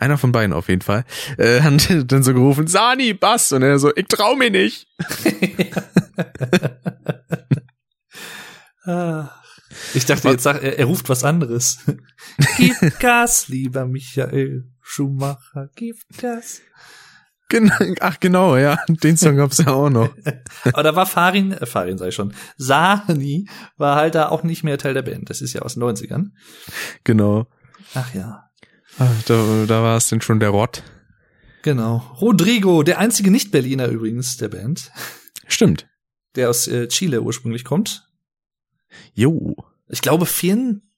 Einer 0.03 0.19
von 0.19 0.33
beiden 0.33 0.53
auf 0.53 0.69
jeden 0.69 0.83
Fall, 0.83 1.05
äh, 1.39 1.61
hat 1.63 2.11
dann 2.11 2.25
so 2.25 2.35
gerufen, 2.35 2.67
Sani, 2.67 3.15
Bass, 3.15 3.53
und 3.53 3.63
er 3.63 3.79
so, 3.79 3.95
ich 3.95 4.07
trau 4.09 4.35
mir 4.35 4.51
nicht. 4.51 4.89
Ah. 8.85 9.31
Ich 9.95 10.07
dachte, 10.07 10.29
jetzt 10.29 10.43
sagt 10.43 10.65
er, 10.65 10.77
er 10.77 10.87
ruft 10.87 11.09
was 11.09 11.23
anderes. 11.23 11.79
Gib 12.57 12.99
Gas, 12.99 13.47
lieber 13.47 13.87
Michael 13.87 14.65
Schumacher, 14.81 15.71
gib 15.77 15.99
Gas. 16.21 16.63
Gen 17.49 17.71
Ach 18.01 18.19
genau, 18.19 18.57
ja, 18.57 18.77
den 18.89 19.17
Song 19.17 19.37
gab's 19.37 19.59
ja 19.59 19.69
auch 19.69 19.89
noch. 19.89 20.11
Aber 20.65 20.83
da 20.83 20.97
war 20.97 21.07
Farin, 21.07 21.53
äh, 21.53 21.65
Farin 21.65 21.97
sei 21.97 22.11
schon, 22.11 22.35
Sani 22.57 23.47
war 23.77 23.95
halt 23.95 24.17
da 24.17 24.31
auch 24.31 24.43
nicht 24.43 24.65
mehr 24.65 24.79
Teil 24.79 24.95
der 24.95 25.03
Band. 25.03 25.31
Das 25.31 25.43
ist 25.43 25.53
ja 25.53 25.63
aus 25.63 25.75
den 25.75 25.85
90ern. 25.85 26.31
Genau. 27.05 27.47
Ach 27.95 28.13
ja. 28.15 28.52
Ach, 28.99 29.23
Da, 29.27 29.65
da 29.67 29.83
war 29.83 29.97
es 29.97 30.09
denn 30.09 30.21
schon 30.21 30.41
der 30.41 30.51
Rott. 30.51 30.83
Genau. 31.63 31.99
Rodrigo, 32.21 32.83
der 32.83 32.99
einzige 32.99 33.31
Nicht-Berliner 33.31 33.87
übrigens 33.89 34.37
der 34.37 34.49
Band, 34.49 34.91
Stimmt. 35.47 35.89
der 36.35 36.51
aus 36.51 36.67
äh, 36.67 36.89
Chile 36.89 37.23
ursprünglich 37.23 37.65
kommt. 37.65 38.09
Jo. 39.15 39.55
Ich 39.89 40.01
glaube 40.03 40.27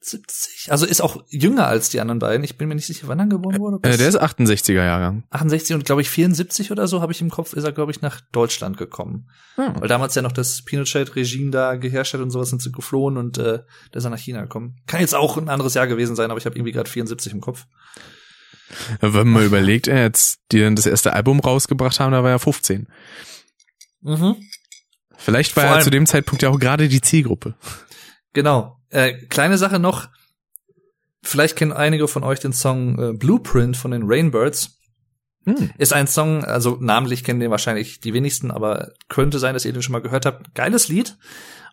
74, 0.04 0.70
also 0.70 0.86
ist 0.86 1.00
auch 1.00 1.24
jünger 1.28 1.66
als 1.66 1.88
die 1.88 2.00
anderen 2.00 2.18
beiden. 2.18 2.44
Ich 2.44 2.58
bin 2.58 2.68
mir 2.68 2.74
nicht 2.74 2.86
sicher, 2.86 3.08
wann 3.08 3.18
er 3.18 3.26
geboren 3.26 3.58
wurde. 3.58 3.88
Äh, 3.88 3.96
der 3.96 4.08
ist 4.08 4.20
68er 4.20 4.84
Jahrgang. 4.84 5.24
68 5.30 5.74
und 5.74 5.84
glaube 5.84 6.02
ich 6.02 6.10
74 6.10 6.70
oder 6.70 6.86
so 6.86 7.00
habe 7.00 7.12
ich 7.12 7.20
im 7.20 7.30
Kopf, 7.30 7.54
ist 7.54 7.64
er 7.64 7.72
glaube 7.72 7.92
ich 7.92 8.02
nach 8.02 8.20
Deutschland 8.32 8.76
gekommen. 8.76 9.30
Ah. 9.56 9.72
Weil 9.78 9.88
damals 9.88 10.14
ja 10.14 10.22
noch 10.22 10.32
das 10.32 10.62
Pinochet-Regime 10.62 11.50
da 11.50 11.76
geherrscht 11.76 12.14
hat 12.14 12.20
und 12.20 12.30
sowas 12.30 12.50
sind 12.50 12.60
sie 12.60 12.70
geflohen 12.70 13.16
und 13.16 13.38
äh, 13.38 13.42
der 13.42 13.64
ist 13.94 14.04
dann 14.04 14.12
nach 14.12 14.18
China 14.18 14.42
gekommen. 14.42 14.76
Kann 14.86 15.00
jetzt 15.00 15.14
auch 15.14 15.38
ein 15.38 15.48
anderes 15.48 15.74
Jahr 15.74 15.86
gewesen 15.86 16.16
sein, 16.16 16.30
aber 16.30 16.38
ich 16.38 16.46
habe 16.46 16.56
irgendwie 16.56 16.72
gerade 16.72 16.90
74 16.90 17.32
im 17.32 17.40
Kopf. 17.40 17.66
Wenn 19.00 19.12
man 19.12 19.28
mal 19.28 19.44
überlegt, 19.44 19.88
äh, 19.88 20.02
jetzt, 20.02 20.40
die 20.52 20.60
dann 20.60 20.76
das 20.76 20.86
erste 20.86 21.12
Album 21.12 21.40
rausgebracht 21.40 22.00
haben, 22.00 22.12
da 22.12 22.22
war 22.22 22.30
er 22.30 22.38
15. 22.38 22.88
Mhm. 24.02 24.36
Vielleicht 25.16 25.56
war 25.56 25.68
Vor 25.68 25.76
er 25.76 25.82
zu 25.82 25.90
dem 25.90 26.06
Zeitpunkt 26.06 26.42
ja 26.42 26.50
auch 26.50 26.58
gerade 26.58 26.88
die 26.88 27.00
Zielgruppe. 27.00 27.54
Genau. 28.32 28.73
Äh, 28.94 29.26
kleine 29.26 29.58
Sache 29.58 29.80
noch. 29.80 30.08
Vielleicht 31.20 31.56
kennen 31.56 31.72
einige 31.72 32.06
von 32.06 32.22
euch 32.22 32.38
den 32.38 32.52
Song 32.52 32.98
äh, 32.98 33.12
Blueprint 33.12 33.76
von 33.76 33.90
den 33.90 34.04
Rainbirds. 34.04 34.78
Hm. 35.46 35.72
Ist 35.78 35.92
ein 35.92 36.06
Song, 36.06 36.44
also 36.44 36.78
namentlich 36.80 37.24
kennen 37.24 37.40
den 37.40 37.50
wahrscheinlich 37.50 38.00
die 38.00 38.14
wenigsten, 38.14 38.52
aber 38.52 38.92
könnte 39.08 39.40
sein, 39.40 39.52
dass 39.52 39.64
ihr 39.64 39.72
den 39.72 39.82
schon 39.82 39.94
mal 39.94 40.00
gehört 40.00 40.26
habt. 40.26 40.54
Geiles 40.54 40.86
Lied. 40.86 41.16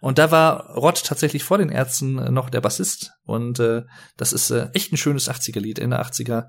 Und 0.01 0.17
da 0.17 0.32
war 0.32 0.72
Rod 0.74 1.03
tatsächlich 1.03 1.43
vor 1.43 1.59
den 1.59 1.69
Ärzten 1.69 2.17
äh, 2.17 2.32
noch 2.32 2.49
der 2.49 2.61
Bassist. 2.61 3.11
Und 3.24 3.59
äh, 3.59 3.84
das 4.17 4.34
ist 4.34 4.49
äh, 4.49 4.69
echt 4.74 4.91
ein 4.91 4.97
schönes 4.97 5.30
80er-Lied, 5.30 5.78
Ende 5.78 6.01
80er. 6.01 6.47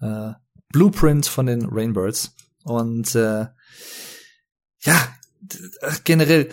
Äh, 0.00 0.34
Blueprint 0.68 1.26
von 1.26 1.46
den 1.46 1.66
Rainbirds. 1.68 2.36
Und 2.62 3.16
äh, 3.16 3.46
ja, 4.80 5.08
ach, 5.82 6.04
generell, 6.04 6.50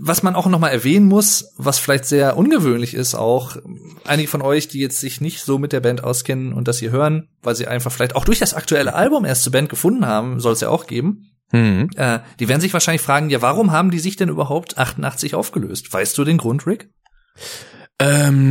was 0.00 0.22
man 0.22 0.34
auch 0.34 0.46
noch 0.46 0.58
mal 0.58 0.68
erwähnen 0.68 1.06
muss, 1.06 1.52
was 1.56 1.78
vielleicht 1.78 2.04
sehr 2.04 2.36
ungewöhnlich 2.36 2.94
ist, 2.94 3.14
auch 3.14 3.56
einige 4.04 4.28
von 4.28 4.42
euch, 4.42 4.68
die 4.68 4.80
jetzt 4.80 5.00
sich 5.00 5.20
nicht 5.20 5.42
so 5.42 5.58
mit 5.58 5.72
der 5.72 5.80
Band 5.80 6.04
auskennen 6.04 6.52
und 6.52 6.68
das 6.68 6.78
hier 6.78 6.90
hören, 6.90 7.28
weil 7.42 7.54
sie 7.54 7.66
einfach 7.66 7.92
vielleicht 7.92 8.16
auch 8.16 8.24
durch 8.24 8.38
das 8.38 8.54
aktuelle 8.54 8.94
Album 8.94 9.24
erst 9.24 9.42
zur 9.42 9.52
Band 9.52 9.68
gefunden 9.68 10.06
haben, 10.06 10.40
soll 10.40 10.52
es 10.52 10.60
ja 10.60 10.68
auch 10.68 10.86
geben. 10.86 11.30
Hm. 11.50 11.90
Äh, 11.96 12.20
die 12.40 12.48
werden 12.48 12.60
sich 12.60 12.72
wahrscheinlich 12.72 13.02
fragen, 13.02 13.30
ja, 13.30 13.40
warum 13.42 13.70
haben 13.70 13.90
die 13.90 14.00
sich 14.00 14.16
denn 14.16 14.28
überhaupt 14.28 14.78
88 14.78 15.34
aufgelöst? 15.34 15.92
Weißt 15.92 16.18
du 16.18 16.24
den 16.24 16.38
Grund, 16.38 16.66
Rick? 16.66 16.90
Ähm, 17.98 18.42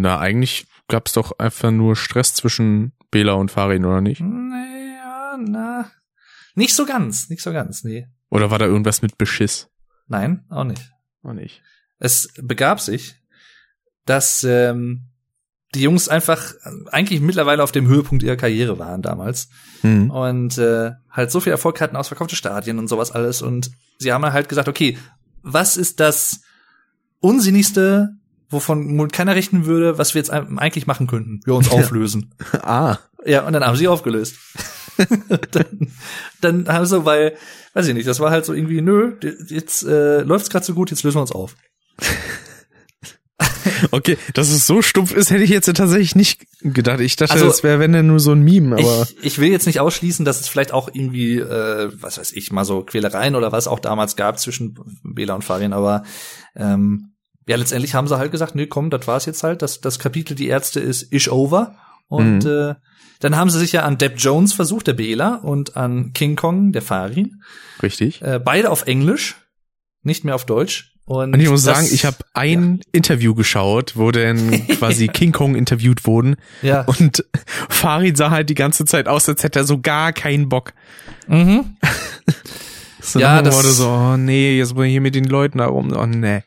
na, 0.00 0.18
eigentlich 0.18 0.66
gab's 0.88 1.12
doch 1.12 1.38
einfach 1.38 1.70
nur 1.70 1.96
Stress 1.96 2.34
zwischen 2.34 2.92
Bela 3.10 3.34
und 3.34 3.50
Farin, 3.50 3.84
oder 3.84 4.00
nicht? 4.00 4.20
Naja, 4.20 5.36
na, 5.38 5.90
nicht 6.54 6.74
so 6.74 6.86
ganz, 6.86 7.28
nicht 7.28 7.42
so 7.42 7.52
ganz, 7.52 7.84
nee. 7.84 8.06
Oder 8.30 8.50
war 8.50 8.58
da 8.58 8.66
irgendwas 8.66 9.02
mit 9.02 9.18
Beschiss? 9.18 9.68
Nein, 10.06 10.44
auch 10.50 10.64
nicht. 10.64 10.90
Auch 11.22 11.32
nicht. 11.32 11.62
Es 11.98 12.28
begab 12.40 12.80
sich, 12.80 13.14
dass 14.04 14.44
ähm, 14.44 15.06
die 15.74 15.80
Jungs 15.82 16.08
einfach 16.08 16.54
eigentlich 16.92 17.20
mittlerweile 17.20 17.62
auf 17.62 17.72
dem 17.72 17.86
Höhepunkt 17.88 18.22
ihrer 18.22 18.36
Karriere 18.36 18.78
waren 18.78 19.02
damals 19.02 19.48
Hm. 19.80 20.10
und 20.10 20.56
äh, 20.58 20.92
halt 21.10 21.30
so 21.30 21.40
viel 21.40 21.52
Erfolg 21.52 21.80
hatten, 21.80 21.96
ausverkaufte 21.96 22.36
Stadien 22.36 22.78
und 22.78 22.88
sowas 22.88 23.10
alles. 23.12 23.42
Und 23.42 23.70
sie 23.98 24.12
haben 24.12 24.24
halt 24.24 24.48
gesagt, 24.48 24.68
okay, 24.68 24.98
was 25.42 25.76
ist 25.76 26.00
das 26.00 26.40
Unsinnigste, 27.20 28.10
wovon 28.50 29.08
keiner 29.08 29.34
rechnen 29.34 29.66
würde, 29.66 29.98
was 29.98 30.14
wir 30.14 30.20
jetzt 30.20 30.30
eigentlich 30.30 30.86
machen 30.86 31.06
könnten? 31.06 31.40
Wir 31.44 31.54
uns 31.54 31.70
auflösen. 31.70 32.34
Ah. 32.62 32.98
Ja, 33.26 33.46
und 33.46 33.54
dann 33.54 33.64
haben 33.64 33.76
sie 33.76 33.88
aufgelöst. 33.88 34.36
dann, 35.50 35.92
dann 36.40 36.68
haben 36.68 36.86
sie, 36.86 37.04
weil, 37.04 37.36
weiß 37.74 37.86
ich 37.88 37.94
nicht, 37.94 38.06
das 38.06 38.20
war 38.20 38.30
halt 38.30 38.44
so 38.44 38.52
irgendwie, 38.52 38.80
nö, 38.80 39.16
jetzt 39.48 39.84
äh, 39.84 40.20
läuft's 40.22 40.50
gerade 40.50 40.64
so 40.64 40.74
gut, 40.74 40.90
jetzt 40.90 41.02
lösen 41.02 41.16
wir 41.16 41.22
uns 41.22 41.32
auf. 41.32 41.56
Okay, 43.90 44.18
dass 44.34 44.50
es 44.50 44.66
so 44.66 44.82
stumpf 44.82 45.12
ist, 45.12 45.30
hätte 45.30 45.42
ich 45.42 45.50
jetzt 45.50 45.66
tatsächlich 45.74 46.14
nicht 46.14 46.46
gedacht. 46.60 47.00
Ich 47.00 47.16
dachte, 47.16 47.32
Also, 47.32 47.46
das 47.46 47.62
wäre, 47.62 47.78
wenn 47.78 47.92
denn 47.92 48.06
nur 48.06 48.20
so 48.20 48.32
ein 48.32 48.42
Meme, 48.42 48.76
aber 48.76 49.02
Ich, 49.02 49.24
ich 49.24 49.38
will 49.38 49.50
jetzt 49.50 49.66
nicht 49.66 49.80
ausschließen, 49.80 50.24
dass 50.24 50.40
es 50.40 50.48
vielleicht 50.48 50.72
auch 50.72 50.88
irgendwie, 50.92 51.38
äh, 51.38 51.90
was 52.00 52.18
weiß 52.18 52.32
ich, 52.32 52.52
mal 52.52 52.64
so 52.64 52.82
Quälereien 52.82 53.34
oder 53.34 53.52
was 53.52 53.66
auch 53.66 53.80
damals 53.80 54.16
gab 54.16 54.38
zwischen 54.38 54.78
Bela 55.02 55.34
und 55.34 55.44
Farin, 55.44 55.72
aber 55.72 56.04
ähm, 56.54 57.14
ja, 57.46 57.56
letztendlich 57.56 57.94
haben 57.94 58.08
sie 58.08 58.18
halt 58.18 58.32
gesagt, 58.32 58.54
nee, 58.54 58.66
komm, 58.66 58.90
das 58.90 59.06
war's 59.06 59.26
jetzt 59.26 59.42
halt. 59.42 59.62
Das, 59.62 59.80
das 59.80 59.98
Kapitel 59.98 60.34
Die 60.34 60.48
Ärzte 60.48 60.80
ist 60.80 61.12
ish 61.12 61.30
over. 61.30 61.76
Und 62.08 62.44
Mhm. 62.44 62.50
äh, 62.50 62.74
dann 63.20 63.36
haben 63.36 63.50
sie 63.50 63.58
sich 63.58 63.72
ja 63.72 63.82
an 63.84 63.96
Depp 63.98 64.14
Jones 64.18 64.52
versucht, 64.52 64.86
der 64.86 64.92
Bela, 64.94 65.36
und 65.36 65.76
an 65.76 66.12
King 66.12 66.36
Kong, 66.36 66.72
der 66.72 66.82
Farin. 66.82 67.42
richtig. 67.82 68.20
Äh, 68.22 68.38
beide 68.44 68.70
auf 68.70 68.86
Englisch, 68.86 69.36
nicht 70.02 70.24
mehr 70.24 70.34
auf 70.34 70.44
Deutsch. 70.46 70.90
Und, 71.06 71.34
Und 71.34 71.40
ich 71.40 71.50
muss 71.50 71.64
das- 71.64 71.76
sagen, 71.76 71.88
ich 71.92 72.06
habe 72.06 72.16
ein 72.32 72.80
Interview 72.92 73.34
geschaut, 73.34 73.92
wo 73.96 74.10
dann 74.10 74.66
quasi 74.78 75.08
King 75.08 75.32
Kong 75.32 75.54
interviewt 75.54 76.06
wurden 76.06 76.36
ja. 76.62 76.82
und 76.82 77.24
Farid 77.68 78.16
sah 78.16 78.30
halt 78.30 78.48
die 78.48 78.54
ganze 78.54 78.86
Zeit 78.86 79.06
aus, 79.06 79.28
als 79.28 79.42
hätte 79.42 79.58
er 79.60 79.64
so 79.64 79.80
gar 79.80 80.12
keinen 80.14 80.48
Bock. 80.48 80.72
Mhm. 81.28 81.76
So 83.00 83.18
Ja, 83.20 83.36
ja, 83.36 83.42
das- 83.42 83.54
wurde 83.56 83.68
so, 83.68 83.86
oh 83.88 84.16
nee, 84.16 84.56
jetzt 84.56 84.74
bin 84.74 84.84
ich 84.84 84.92
hier 84.92 85.02
mit 85.02 85.14
den 85.14 85.24
Leuten 85.26 85.58
da 85.58 85.66
rum, 85.66 85.92
oh 85.94 86.06
nee. 86.06 86.42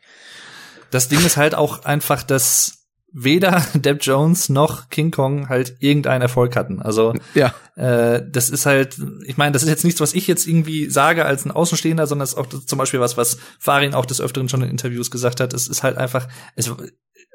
Das 0.90 1.06
Ding 1.08 1.24
ist 1.24 1.36
halt 1.36 1.54
auch 1.54 1.84
einfach, 1.84 2.24
dass 2.24 2.77
weder 3.12 3.64
Depp 3.74 4.02
Jones 4.02 4.48
noch 4.48 4.90
King 4.90 5.10
Kong 5.10 5.48
halt 5.48 5.76
irgendeinen 5.80 6.22
Erfolg 6.22 6.56
hatten. 6.56 6.80
Also 6.80 7.14
Ja, 7.34 7.54
äh, 7.76 8.22
das 8.30 8.50
ist 8.50 8.66
halt, 8.66 8.98
ich 9.24 9.36
meine, 9.36 9.52
das 9.52 9.62
ist 9.62 9.68
jetzt 9.68 9.84
nichts, 9.84 10.00
was 10.00 10.14
ich 10.14 10.26
jetzt 10.26 10.46
irgendwie 10.46 10.90
sage 10.90 11.24
als 11.24 11.44
ein 11.44 11.50
Außenstehender, 11.50 12.06
sondern 12.06 12.24
es 12.24 12.32
ist 12.32 12.38
auch 12.38 12.46
zum 12.48 12.78
Beispiel 12.78 13.00
was, 13.00 13.16
was 13.16 13.38
Farin 13.58 13.94
auch 13.94 14.06
des 14.06 14.20
Öfteren 14.20 14.48
schon 14.48 14.62
in 14.62 14.70
Interviews 14.70 15.10
gesagt 15.10 15.40
hat. 15.40 15.52
Es 15.52 15.68
ist 15.68 15.82
halt 15.82 15.96
einfach, 15.96 16.28
es, 16.54 16.70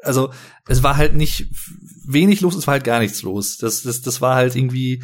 also 0.03 0.31
es 0.67 0.83
war 0.83 0.97
halt 0.97 1.15
nicht 1.15 1.47
wenig 2.05 2.41
los, 2.41 2.55
es 2.55 2.67
war 2.67 2.73
halt 2.73 2.83
gar 2.83 2.99
nichts 2.99 3.21
los. 3.21 3.57
Das, 3.57 3.83
das, 3.83 4.01
das 4.01 4.21
war 4.21 4.35
halt 4.35 4.55
irgendwie, 4.55 5.01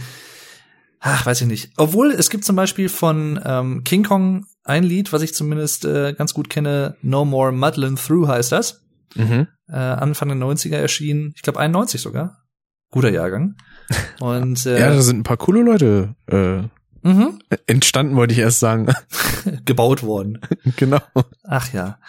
ach, 1.00 1.26
weiß 1.26 1.42
ich 1.42 1.48
nicht. 1.48 1.72
Obwohl, 1.78 2.12
es 2.12 2.30
gibt 2.30 2.46
zum 2.46 2.56
Beispiel 2.56 2.90
von 2.90 3.40
ähm, 3.44 3.84
King 3.84 4.04
Kong 4.04 4.46
ein 4.64 4.84
Lied, 4.84 5.12
was 5.14 5.22
ich 5.22 5.34
zumindest 5.34 5.86
äh, 5.86 6.14
ganz 6.14 6.34
gut 6.34 6.50
kenne, 6.50 6.96
No 7.02 7.26
More 7.26 7.52
Muddlin' 7.52 7.96
Through 7.96 8.28
heißt 8.28 8.52
das. 8.52 8.82
Mhm. 9.16 9.48
Äh, 9.68 9.76
Anfang 9.76 10.30
der 10.30 10.38
90er 10.38 10.76
erschienen, 10.78 11.34
ich 11.36 11.42
glaube 11.42 11.60
91 11.60 12.02
sogar. 12.02 12.44
Guter 12.92 13.12
Jahrgang. 13.12 13.56
Und 14.20 14.66
äh, 14.66 14.80
Ja, 14.80 14.90
da 14.90 15.02
sind 15.02 15.20
ein 15.20 15.24
paar 15.24 15.38
coole 15.38 15.62
Leute 15.62 16.16
äh, 16.28 17.08
mhm, 17.08 17.40
entstanden, 17.68 18.16
wollte 18.16 18.34
ich 18.34 18.40
erst 18.40 18.60
sagen. 18.60 18.88
gebaut 19.66 20.04
worden. 20.04 20.40
genau. 20.78 21.02
Ach 21.44 21.72
ja. 21.74 22.00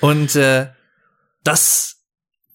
Und 0.00 0.34
äh, 0.36 0.68
das 1.44 1.96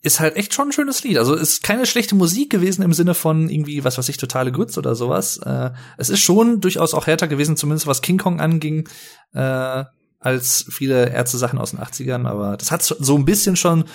ist 0.03 0.19
halt 0.19 0.37
echt 0.37 0.53
schon 0.53 0.69
ein 0.69 0.71
schönes 0.71 1.03
Lied. 1.03 1.17
Also 1.17 1.35
ist 1.35 1.63
keine 1.63 1.85
schlechte 1.85 2.15
Musik 2.15 2.49
gewesen 2.49 2.81
im 2.81 2.93
Sinne 2.93 3.13
von 3.13 3.49
irgendwie, 3.49 3.83
was 3.83 3.97
weiß 3.97 4.07
ich, 4.09 4.17
totale 4.17 4.51
Grütz 4.51 4.77
oder 4.77 4.95
sowas. 4.95 5.37
Äh, 5.37 5.71
es 5.97 6.09
ist 6.09 6.21
schon 6.21 6.61
durchaus 6.61 6.93
auch 6.93 7.07
härter 7.07 7.27
gewesen, 7.27 7.57
zumindest 7.57 7.87
was 7.87 8.01
King 8.01 8.17
Kong 8.17 8.39
anging, 8.39 8.87
äh, 9.33 9.83
als 10.19 10.65
viele 10.69 11.09
Ärzte-Sachen 11.09 11.59
aus 11.59 11.71
den 11.71 11.79
80ern. 11.79 12.27
Aber 12.27 12.57
das 12.57 12.71
hat 12.71 12.83
so 12.83 13.15
ein 13.15 13.25
bisschen 13.25 13.55
schon, 13.55 13.85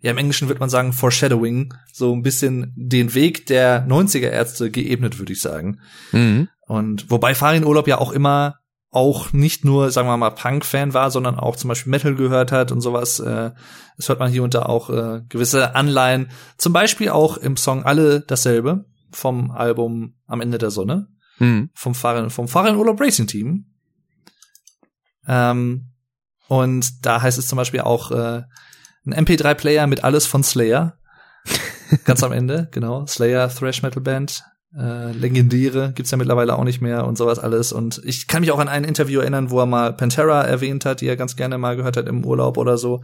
ja 0.00 0.10
im 0.10 0.18
Englischen 0.18 0.48
würde 0.48 0.60
man 0.60 0.70
sagen, 0.70 0.92
Foreshadowing, 0.92 1.74
so 1.92 2.14
ein 2.14 2.22
bisschen 2.22 2.72
den 2.76 3.14
Weg 3.14 3.46
der 3.46 3.86
90er 3.88 4.28
Ärzte 4.30 4.70
geebnet, 4.70 5.18
würde 5.18 5.32
ich 5.32 5.40
sagen. 5.40 5.80
Mhm. 6.12 6.48
Und 6.66 7.10
wobei 7.10 7.34
Farin 7.34 7.64
Urlaub 7.64 7.88
ja 7.88 7.98
auch 7.98 8.12
immer 8.12 8.56
auch 8.90 9.32
nicht 9.34 9.64
nur, 9.64 9.90
sagen 9.90 10.08
wir 10.08 10.16
mal, 10.16 10.30
Punk-Fan 10.30 10.94
war, 10.94 11.10
sondern 11.10 11.38
auch 11.38 11.56
zum 11.56 11.68
Beispiel 11.68 11.90
Metal 11.90 12.14
gehört 12.14 12.50
hat 12.50 12.72
und 12.72 12.80
sowas. 12.80 13.20
Äh, 13.20 13.50
das 13.96 14.08
hört 14.08 14.20
man 14.20 14.30
hier 14.30 14.42
und 14.42 14.54
da 14.54 14.62
auch 14.62 14.88
äh, 14.88 15.20
gewisse 15.28 15.74
Anleihen. 15.74 16.30
Zum 16.56 16.72
Beispiel 16.72 17.10
auch 17.10 17.36
im 17.36 17.56
Song 17.56 17.84
Alle 17.84 18.20
dasselbe 18.20 18.86
vom 19.10 19.50
Album 19.50 20.14
Am 20.26 20.40
Ende 20.40 20.58
der 20.58 20.70
Sonne 20.70 21.08
Mhm. 21.38 21.68
vom 21.74 21.94
Farin, 21.94 22.30
vom 22.30 22.48
Farin 22.48 22.76
Urlaub 22.76 22.98
Racing 22.98 23.26
Team. 23.26 23.66
Ähm, 25.26 25.92
und 26.48 27.04
da 27.04 27.22
heißt 27.22 27.38
es 27.38 27.48
zum 27.48 27.56
Beispiel 27.56 27.80
auch 27.80 28.10
äh, 28.10 28.42
ein 29.06 29.14
MP3-Player 29.14 29.86
mit 29.86 30.04
alles 30.04 30.26
von 30.26 30.42
Slayer. 30.42 30.98
Ganz 32.04 32.22
am 32.22 32.32
Ende, 32.32 32.68
genau. 32.72 33.06
Slayer, 33.06 33.48
Thrash 33.48 33.82
Metal 33.82 34.02
Band. 34.02 34.44
Äh, 34.76 35.12
legendäre, 35.12 35.92
gibt's 35.94 36.10
ja 36.10 36.18
mittlerweile 36.18 36.54
auch 36.54 36.64
nicht 36.64 36.82
mehr 36.82 37.06
und 37.06 37.16
sowas 37.16 37.38
alles. 37.38 37.72
Und 37.72 38.02
ich 38.04 38.26
kann 38.26 38.40
mich 38.40 38.50
auch 38.50 38.58
an 38.58 38.68
ein 38.68 38.84
Interview 38.84 39.20
erinnern, 39.20 39.50
wo 39.50 39.60
er 39.60 39.66
mal 39.66 39.92
Pantera 39.94 40.42
erwähnt 40.42 40.84
hat, 40.84 41.00
die 41.00 41.06
er 41.06 41.16
ganz 41.16 41.36
gerne 41.36 41.56
mal 41.56 41.76
gehört 41.76 41.96
hat 41.96 42.06
im 42.06 42.24
Urlaub 42.24 42.58
oder 42.58 42.76
so. 42.76 43.02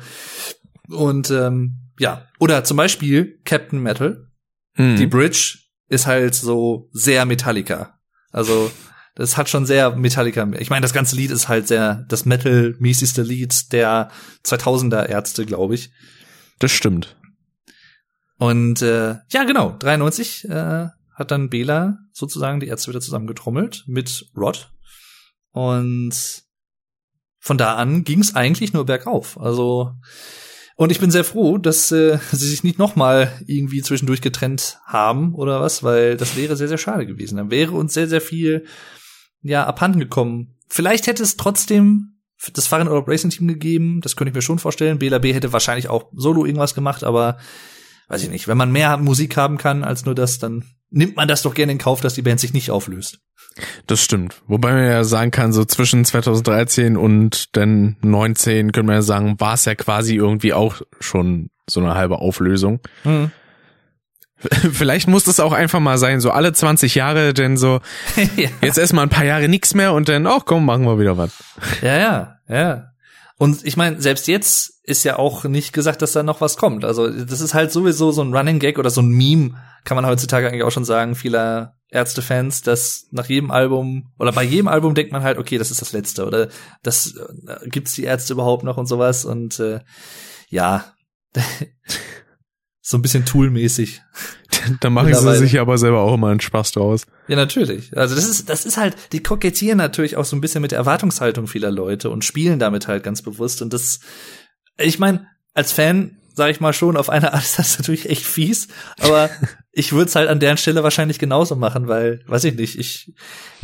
Und 0.88 1.30
ähm, 1.30 1.78
ja, 1.98 2.26
oder 2.38 2.64
zum 2.64 2.76
Beispiel 2.76 3.40
Captain 3.44 3.80
Metal. 3.80 4.26
Mhm. 4.76 4.96
Die 4.96 5.06
Bridge 5.06 5.58
ist 5.88 6.06
halt 6.06 6.34
so 6.34 6.90
sehr 6.92 7.24
Metallica. 7.24 7.98
Also 8.32 8.70
das 9.14 9.36
hat 9.36 9.48
schon 9.48 9.66
sehr 9.66 9.94
Metallica. 9.94 10.48
Ich 10.58 10.70
meine, 10.70 10.82
das 10.82 10.94
ganze 10.94 11.16
Lied 11.16 11.30
ist 11.30 11.48
halt 11.48 11.68
sehr 11.68 12.04
das 12.08 12.24
Metal-mäßigste 12.24 13.22
Lied 13.22 13.72
der 13.72 14.10
2000er 14.44 15.06
Ärzte, 15.06 15.44
glaube 15.44 15.74
ich. 15.74 15.90
Das 16.58 16.72
stimmt. 16.72 17.16
Und 18.38 18.82
äh, 18.82 19.16
ja, 19.30 19.44
genau, 19.44 19.76
93 19.78 20.48
äh, 20.48 20.88
hat 21.14 21.30
dann 21.30 21.50
Bela 21.50 21.98
sozusagen 22.12 22.60
die 22.60 22.68
Ärzte 22.68 22.88
wieder 22.88 23.00
zusammengetrommelt 23.00 23.84
mit 23.86 24.26
Rod. 24.36 24.72
Und 25.50 26.42
von 27.38 27.58
da 27.58 27.76
an 27.76 28.04
ging 28.04 28.20
es 28.20 28.34
eigentlich 28.34 28.72
nur 28.72 28.86
bergauf. 28.86 29.38
Also 29.38 29.92
und 30.76 30.90
ich 30.90 31.00
bin 31.00 31.10
sehr 31.10 31.24
froh, 31.24 31.58
dass 31.58 31.92
äh, 31.92 32.18
sie 32.32 32.48
sich 32.48 32.64
nicht 32.64 32.78
noch 32.78 32.96
mal 32.96 33.30
irgendwie 33.46 33.82
zwischendurch 33.82 34.22
getrennt 34.22 34.78
haben 34.84 35.34
oder 35.34 35.60
was, 35.60 35.82
weil 35.82 36.16
das 36.16 36.36
wäre 36.36 36.56
sehr 36.56 36.68
sehr 36.68 36.78
schade 36.78 37.06
gewesen. 37.06 37.36
Dann 37.36 37.50
wäre 37.50 37.72
uns 37.72 37.94
sehr 37.94 38.08
sehr 38.08 38.22
viel 38.22 38.64
ja 39.42 39.66
abhanden 39.66 40.00
gekommen. 40.00 40.56
Vielleicht 40.68 41.06
hätte 41.06 41.22
es 41.22 41.36
trotzdem 41.36 42.12
das 42.54 42.66
Fahren 42.66 42.88
Urlaub 42.88 43.08
Racing 43.08 43.30
Team 43.30 43.48
gegeben, 43.48 44.00
das 44.00 44.16
könnte 44.16 44.30
ich 44.30 44.34
mir 44.34 44.42
schon 44.42 44.58
vorstellen. 44.58 44.98
Bela 44.98 45.18
B 45.18 45.32
hätte 45.32 45.52
wahrscheinlich 45.52 45.88
auch 45.88 46.06
solo 46.12 46.44
irgendwas 46.44 46.74
gemacht, 46.74 47.04
aber 47.04 47.38
weiß 48.08 48.24
ich 48.24 48.30
nicht, 48.30 48.48
wenn 48.48 48.56
man 48.56 48.72
mehr 48.72 48.96
Musik 48.96 49.36
haben 49.36 49.58
kann 49.58 49.84
als 49.84 50.04
nur 50.04 50.14
das, 50.14 50.38
dann 50.38 50.64
nimmt 50.90 51.16
man 51.16 51.28
das 51.28 51.42
doch 51.42 51.54
gerne 51.54 51.72
in 51.72 51.78
Kauf, 51.78 52.00
dass 52.00 52.14
die 52.14 52.22
Band 52.22 52.40
sich 52.40 52.52
nicht 52.52 52.70
auflöst. 52.70 53.20
Das 53.86 54.02
stimmt. 54.02 54.42
Wobei 54.46 54.72
man 54.72 54.84
ja 54.84 55.04
sagen 55.04 55.30
kann, 55.30 55.52
so 55.52 55.64
zwischen 55.64 56.04
2013 56.04 56.96
und 56.96 57.56
dann 57.56 57.96
19 58.02 58.72
können 58.72 58.88
wir 58.88 58.96
ja 58.96 59.02
sagen, 59.02 59.38
war 59.38 59.54
es 59.54 59.64
ja 59.64 59.74
quasi 59.74 60.16
irgendwie 60.16 60.52
auch 60.52 60.82
schon 61.00 61.50
so 61.68 61.80
eine 61.80 61.94
halbe 61.94 62.18
Auflösung. 62.18 62.80
Vielleicht 64.72 65.08
muss 65.08 65.24
das 65.24 65.40
auch 65.40 65.52
einfach 65.52 65.80
mal 65.80 65.98
sein, 65.98 66.20
so 66.20 66.30
alle 66.30 66.52
20 66.52 66.94
Jahre, 66.94 67.34
denn 67.34 67.56
so, 67.56 67.80
ja. 68.36 68.48
jetzt 68.60 68.78
erstmal 68.78 69.06
ein 69.06 69.10
paar 69.10 69.24
Jahre 69.24 69.48
nichts 69.48 69.74
mehr 69.74 69.92
und 69.92 70.08
dann, 70.08 70.26
ach 70.26 70.44
komm, 70.44 70.64
machen 70.64 70.84
wir 70.84 70.98
wieder 70.98 71.16
was. 71.16 71.32
ja, 71.82 71.96
ja, 71.96 72.36
ja. 72.48 72.88
Und 73.38 73.64
ich 73.64 73.76
meine, 73.76 74.00
selbst 74.00 74.28
jetzt 74.28 74.72
ist 74.84 75.04
ja 75.04 75.18
auch 75.18 75.44
nicht 75.44 75.72
gesagt, 75.72 76.02
dass 76.02 76.12
da 76.12 76.22
noch 76.22 76.40
was 76.40 76.56
kommt. 76.56 76.84
Also 76.84 77.08
das 77.08 77.40
ist 77.40 77.54
halt 77.54 77.72
sowieso 77.72 78.12
so 78.12 78.22
ein 78.22 78.34
Running 78.34 78.58
Gag 78.58 78.78
oder 78.78 78.90
so 78.90 79.00
ein 79.00 79.10
Meme, 79.10 79.56
kann 79.84 79.96
man 79.96 80.06
heutzutage 80.06 80.46
eigentlich 80.46 80.62
auch 80.62 80.70
schon 80.70 80.84
sagen, 80.84 81.14
vieler 81.14 81.74
Ärztefans, 81.88 82.62
dass 82.62 83.06
nach 83.10 83.26
jedem 83.26 83.50
Album 83.50 84.12
oder 84.18 84.32
bei 84.32 84.42
jedem 84.42 84.68
Album 84.68 84.94
denkt 84.94 85.12
man 85.12 85.22
halt, 85.22 85.38
okay, 85.38 85.58
das 85.58 85.70
ist 85.70 85.80
das 85.80 85.92
letzte 85.92 86.24
oder 86.24 86.48
das 86.82 87.14
äh, 87.16 87.68
gibt's 87.68 87.94
die 87.94 88.04
Ärzte 88.04 88.32
überhaupt 88.32 88.64
noch 88.64 88.76
und 88.76 88.86
sowas 88.86 89.24
und 89.24 89.60
äh, 89.60 89.80
ja, 90.48 90.84
so 92.82 92.98
ein 92.98 93.02
bisschen 93.02 93.24
Tool-mäßig. 93.24 94.02
Da 94.80 94.90
machen 94.90 95.12
sie 95.12 95.36
sich 95.38 95.58
aber 95.58 95.76
selber 95.76 96.02
auch 96.02 96.14
immer 96.14 96.28
einen 96.28 96.38
Spaß 96.38 96.70
draus. 96.70 97.06
Ja, 97.26 97.34
natürlich. 97.34 97.96
Also 97.96 98.14
das 98.14 98.28
ist, 98.28 98.48
das 98.48 98.64
ist 98.64 98.76
halt, 98.76 98.94
die 99.10 99.20
kokettieren 99.20 99.78
natürlich 99.78 100.16
auch 100.16 100.24
so 100.24 100.36
ein 100.36 100.40
bisschen 100.40 100.62
mit 100.62 100.70
der 100.70 100.78
Erwartungshaltung 100.78 101.48
vieler 101.48 101.72
Leute 101.72 102.10
und 102.10 102.24
spielen 102.24 102.60
damit 102.60 102.86
halt 102.86 103.02
ganz 103.02 103.22
bewusst. 103.22 103.60
Und 103.60 103.72
das, 103.72 103.98
ich 104.78 105.00
meine, 105.00 105.26
als 105.52 105.72
Fan 105.72 106.18
sage 106.34 106.52
ich 106.52 106.60
mal 106.60 106.72
schon, 106.72 106.96
auf 106.96 107.10
eine 107.10 107.32
Art 107.32 107.42
ist 107.42 107.58
das 107.58 107.78
natürlich 107.78 108.08
echt 108.08 108.24
fies, 108.24 108.68
aber 109.00 109.30
ich 109.72 109.92
würde 109.92 110.08
es 110.08 110.14
halt 110.14 110.28
an 110.28 110.40
deren 110.40 110.56
Stelle 110.56 110.82
wahrscheinlich 110.82 111.18
genauso 111.18 111.56
machen, 111.56 111.88
weil, 111.88 112.22
weiß 112.26 112.44
ich 112.44 112.54
nicht, 112.54 112.78
ich, 112.78 113.12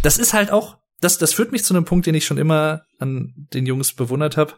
das 0.02 0.18
ist 0.18 0.32
halt 0.32 0.50
auch, 0.50 0.78
das, 1.00 1.18
das 1.18 1.32
führt 1.32 1.52
mich 1.52 1.64
zu 1.64 1.74
einem 1.74 1.84
Punkt, 1.84 2.06
den 2.06 2.14
ich 2.14 2.26
schon 2.26 2.38
immer 2.38 2.82
an 2.98 3.32
den 3.52 3.66
Jungs 3.66 3.92
bewundert 3.92 4.36
habe. 4.36 4.54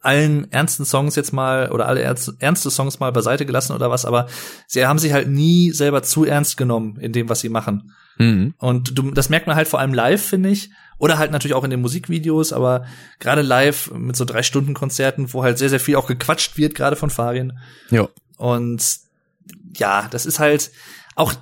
Allen 0.00 0.50
ernsten 0.52 0.84
Songs 0.84 1.16
jetzt 1.16 1.32
mal 1.32 1.70
oder 1.70 1.86
alle 1.86 2.00
ernst, 2.00 2.34
ernste 2.38 2.70
Songs 2.70 2.98
mal 2.98 3.12
beiseite 3.12 3.46
gelassen 3.46 3.72
oder 3.72 3.90
was, 3.90 4.04
aber 4.04 4.26
sie 4.66 4.86
haben 4.86 4.98
sich 4.98 5.12
halt 5.12 5.28
nie 5.28 5.70
selber 5.70 6.02
zu 6.02 6.24
ernst 6.24 6.56
genommen 6.56 6.98
in 6.98 7.12
dem, 7.12 7.28
was 7.28 7.40
sie 7.40 7.48
machen. 7.48 7.92
Mhm. 8.18 8.54
Und 8.58 8.98
du, 8.98 9.10
das 9.10 9.28
merkt 9.28 9.46
man 9.46 9.56
halt 9.56 9.68
vor 9.68 9.80
allem 9.80 9.94
live, 9.94 10.24
finde 10.24 10.48
ich. 10.48 10.70
Oder 10.98 11.18
halt 11.18 11.30
natürlich 11.30 11.54
auch 11.54 11.64
in 11.64 11.70
den 11.70 11.82
Musikvideos, 11.82 12.54
aber 12.54 12.86
gerade 13.18 13.42
live 13.42 13.90
mit 13.92 14.16
so 14.16 14.24
drei 14.24 14.42
Stunden 14.42 14.72
Konzerten, 14.72 15.32
wo 15.34 15.44
halt 15.44 15.58
sehr, 15.58 15.68
sehr 15.68 15.80
viel 15.80 15.96
auch 15.96 16.06
gequatscht 16.06 16.56
wird, 16.56 16.74
gerade 16.74 16.96
von 16.96 17.10
Farin. 17.10 17.58
Ja. 17.90 18.08
Und 18.38 18.82
ja, 19.74 20.08
das 20.10 20.24
ist 20.24 20.38
halt 20.38 20.70
auch 21.14 21.34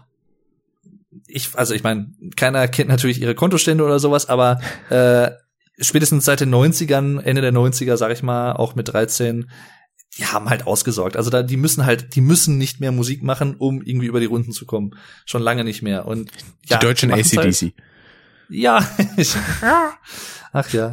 ich, 1.26 1.56
also 1.56 1.74
ich 1.74 1.82
meine, 1.82 2.12
keiner 2.36 2.68
kennt 2.68 2.88
natürlich 2.88 3.20
ihre 3.20 3.34
Kontostände 3.34 3.84
oder 3.84 3.98
sowas, 3.98 4.28
aber 4.28 4.60
äh, 4.90 5.30
spätestens 5.78 6.24
seit 6.24 6.40
den 6.40 6.54
90ern, 6.54 7.20
Ende 7.20 7.42
der 7.42 7.52
90er, 7.52 7.96
sag 7.96 8.12
ich 8.12 8.22
mal, 8.22 8.52
auch 8.52 8.74
mit 8.74 8.88
13, 8.92 9.50
die 10.16 10.26
haben 10.26 10.48
halt 10.48 10.66
ausgesorgt. 10.66 11.16
Also 11.16 11.30
da, 11.30 11.42
die 11.42 11.56
müssen 11.56 11.84
halt, 11.84 12.14
die 12.14 12.20
müssen 12.20 12.56
nicht 12.58 12.80
mehr 12.80 12.92
Musik 12.92 13.22
machen, 13.22 13.56
um 13.56 13.82
irgendwie 13.82 14.06
über 14.06 14.20
die 14.20 14.26
Runden 14.26 14.52
zu 14.52 14.64
kommen. 14.66 14.92
Schon 15.26 15.42
lange 15.42 15.64
nicht 15.64 15.82
mehr. 15.82 16.06
Und 16.06 16.30
Die 16.66 16.70
ja, 16.70 16.78
deutschen 16.78 17.10
machen's 17.10 17.36
halt- 17.36 17.46
ACDC. 17.48 17.74
ja. 18.48 18.88
Ach 20.52 20.68
ja. 20.72 20.92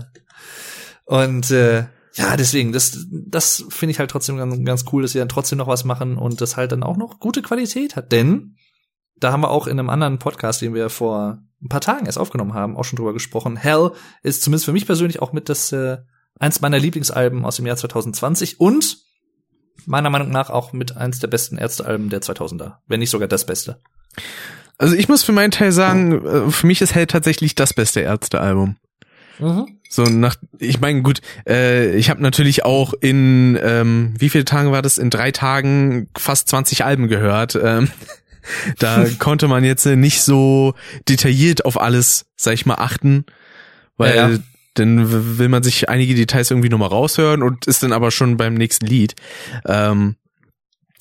Und 1.06 1.52
äh, 1.52 1.86
ja, 2.16 2.36
deswegen, 2.36 2.72
das, 2.74 3.06
das 3.12 3.64
finde 3.70 3.92
ich 3.92 4.00
halt 4.00 4.10
trotzdem 4.12 4.38
ganz, 4.38 4.58
ganz 4.66 4.86
cool, 4.92 5.04
dass 5.04 5.12
sie 5.12 5.20
dann 5.20 5.30
trotzdem 5.30 5.58
noch 5.60 5.68
was 5.68 5.86
machen 5.86 6.18
und 6.18 6.42
das 6.42 6.58
halt 6.58 6.72
dann 6.72 6.84
auch 6.84 6.98
noch 6.98 7.20
gute 7.20 7.42
Qualität 7.42 7.96
hat. 7.96 8.12
Denn 8.12 8.56
da 9.18 9.32
haben 9.32 9.42
wir 9.42 9.52
auch 9.52 9.68
in 9.68 9.78
einem 9.80 9.90
anderen 9.90 10.18
Podcast, 10.20 10.62
den 10.62 10.74
wir 10.74 10.90
vor 10.90 11.44
ein 11.64 11.70
paar 11.70 11.82
Tagen 11.82 12.06
erst 12.06 12.18
aufgenommen 12.18 12.54
haben, 12.54 12.76
auch 12.76 12.84
schon 12.84 12.98
drüber 12.98 13.14
gesprochen. 13.14 13.56
Hell 13.56 13.92
ist 14.24 14.42
zumindest 14.42 14.66
für 14.66 14.74
mich 14.74 14.86
persönlich 14.86 15.22
auch 15.22 15.34
mit 15.34 15.50
das 15.50 15.72
äh, 15.72 15.98
eins 16.40 16.62
meiner 16.62 16.80
Lieblingsalben 16.80 17.46
aus 17.46 17.58
dem 17.58 17.68
Jahr 17.68 17.78
2020 17.78 18.60
und 18.60 18.98
meiner 19.86 20.10
Meinung 20.10 20.30
nach 20.30 20.50
auch 20.50 20.74
mit 20.74 20.98
eins 20.98 21.20
der 21.20 21.28
besten 21.28 21.58
Ärztealben 21.58 22.10
der 22.10 22.22
2000er, 22.22 22.78
wenn 22.88 23.00
nicht 23.00 23.10
sogar 23.10 23.28
das 23.28 23.46
Beste. 23.46 23.82
Also 24.78 24.96
ich 24.96 25.08
muss 25.08 25.24
für 25.24 25.32
meinen 25.32 25.52
Teil 25.52 25.72
sagen, 25.72 26.26
äh, 26.26 26.52
für 26.52 26.68
mich 26.68 26.82
ist 26.82 26.96
Hell 26.96 27.08
tatsächlich 27.08 27.56
das 27.56 27.74
beste 27.74 28.02
Ärztealbum. 28.02 28.78
So 29.90 30.04
nach, 30.04 30.36
ich 30.58 30.80
meine, 30.80 31.02
gut, 31.02 31.22
äh, 31.48 31.96
ich 31.96 32.10
habe 32.10 32.22
natürlich 32.22 32.64
auch 32.64 32.94
in, 33.02 33.60
ähm, 33.62 34.14
wie 34.18 34.30
viele 34.30 34.46
Tagen 34.46 34.72
war 34.72 34.82
das? 34.82 34.98
In 34.98 35.10
drei 35.10 35.32
Tagen 35.32 36.10
fast 36.18 36.48
20 36.50 36.86
Alben 36.86 37.08
gehört. 37.08 37.60
Ähm, 37.62 37.90
da 38.80 39.06
konnte 39.20 39.48
man 39.48 39.64
jetzt 39.64 39.86
äh, 39.86 39.96
nicht 39.96 40.22
so 40.24 40.74
detailliert 41.08 41.66
auf 41.66 41.80
alles, 41.80 42.26
sag 42.36 42.54
ich 42.54 42.66
mal, 42.66 42.76
achten, 42.76 43.26
weil 43.98 44.16
Ja, 44.16 44.30
ja. 44.30 44.38
dann 44.76 45.38
will 45.38 45.50
man 45.50 45.64
sich 45.64 45.90
einige 45.90 46.16
Details 46.16 46.52
irgendwie 46.52 46.70
nochmal 46.70 46.90
raushören 46.90 47.44
und 47.44 47.68
ist 47.68 47.84
dann 47.84 47.94
aber 47.94 48.12
schon 48.12 48.38
beim 48.38 48.54
nächsten 48.54 48.86
Lied. 48.86 49.16
Ähm, 49.66 50.16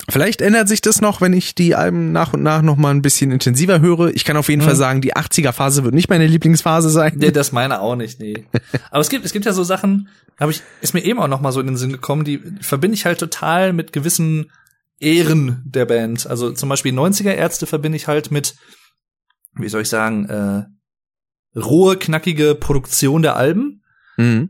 Vielleicht 0.09 0.41
ändert 0.41 0.67
sich 0.67 0.81
das 0.81 0.99
noch, 0.99 1.21
wenn 1.21 1.31
ich 1.31 1.53
die 1.53 1.75
Alben 1.75 2.11
nach 2.11 2.33
und 2.33 2.41
nach 2.41 2.63
noch 2.63 2.75
mal 2.75 2.89
ein 2.89 3.03
bisschen 3.03 3.31
intensiver 3.31 3.81
höre. 3.81 4.07
Ich 4.15 4.25
kann 4.25 4.35
auf 4.35 4.49
jeden 4.49 4.61
Mhm. 4.63 4.65
Fall 4.65 4.75
sagen, 4.75 4.99
die 4.99 5.15
80er 5.15 5.51
Phase 5.51 5.83
wird 5.83 5.93
nicht 5.93 6.09
meine 6.09 6.25
Lieblingsphase 6.25 6.89
sein. 6.89 7.13
Nee, 7.17 7.29
das 7.31 7.51
meine 7.51 7.79
auch 7.79 7.95
nicht, 7.95 8.19
nee. 8.19 8.45
Aber 8.89 8.99
es 9.01 9.09
gibt, 9.09 9.25
es 9.25 9.31
gibt 9.31 9.45
ja 9.45 9.53
so 9.53 9.63
Sachen, 9.63 10.09
habe 10.39 10.51
ich, 10.51 10.63
ist 10.81 10.95
mir 10.95 11.05
eben 11.05 11.19
auch 11.19 11.27
noch 11.27 11.39
mal 11.39 11.51
so 11.51 11.59
in 11.61 11.67
den 11.67 11.77
Sinn 11.77 11.91
gekommen, 11.91 12.23
die 12.25 12.41
verbinde 12.61 12.95
ich 12.95 13.05
halt 13.05 13.19
total 13.19 13.73
mit 13.73 13.93
gewissen 13.93 14.51
Ehren 15.01 15.63
der 15.65 15.85
Band. 15.85 16.27
Also 16.27 16.51
zum 16.51 16.69
Beispiel 16.69 16.93
90er 16.93 17.31
Ärzte 17.33 17.65
verbinde 17.65 17.95
ich 17.97 18.07
halt 18.07 18.31
mit, 18.31 18.55
wie 19.55 19.69
soll 19.69 19.81
ich 19.81 19.89
sagen, 19.89 20.25
äh, 20.29 21.59
rohe, 21.59 21.97
knackige 21.97 22.55
Produktion 22.55 23.21
der 23.21 23.35
Alben, 23.35 23.83
Mhm. 24.17 24.49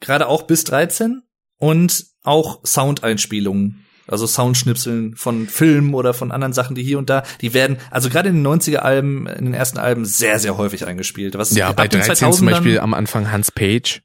gerade 0.00 0.26
auch 0.28 0.42
bis 0.44 0.64
13 0.64 1.22
und 1.58 2.06
auch 2.22 2.60
Soundeinspielungen. 2.64 3.84
Also 4.06 4.26
Soundschnipseln 4.26 5.16
von 5.16 5.48
Filmen 5.48 5.92
oder 5.92 6.14
von 6.14 6.32
anderen 6.32 6.54
Sachen, 6.54 6.74
die 6.74 6.82
hier 6.82 6.96
und 6.98 7.10
da, 7.10 7.24
die 7.42 7.52
werden, 7.52 7.76
also 7.90 8.08
gerade 8.08 8.30
in 8.30 8.36
den 8.36 8.42
90er 8.46 8.78
Alben, 8.78 9.26
in 9.26 9.44
den 9.46 9.52
ersten 9.54 9.76
Alben 9.76 10.06
sehr, 10.06 10.38
sehr 10.38 10.56
häufig 10.56 10.86
eingespielt. 10.86 11.36
Was 11.36 11.54
Ja, 11.54 11.72
bei 11.72 11.88
den 11.88 12.00
13 12.00 12.32
zum 12.32 12.46
2000ern 12.48 12.50
Beispiel 12.52 12.80
am 12.80 12.94
Anfang 12.94 13.30
Hans 13.30 13.52
Page 13.52 14.00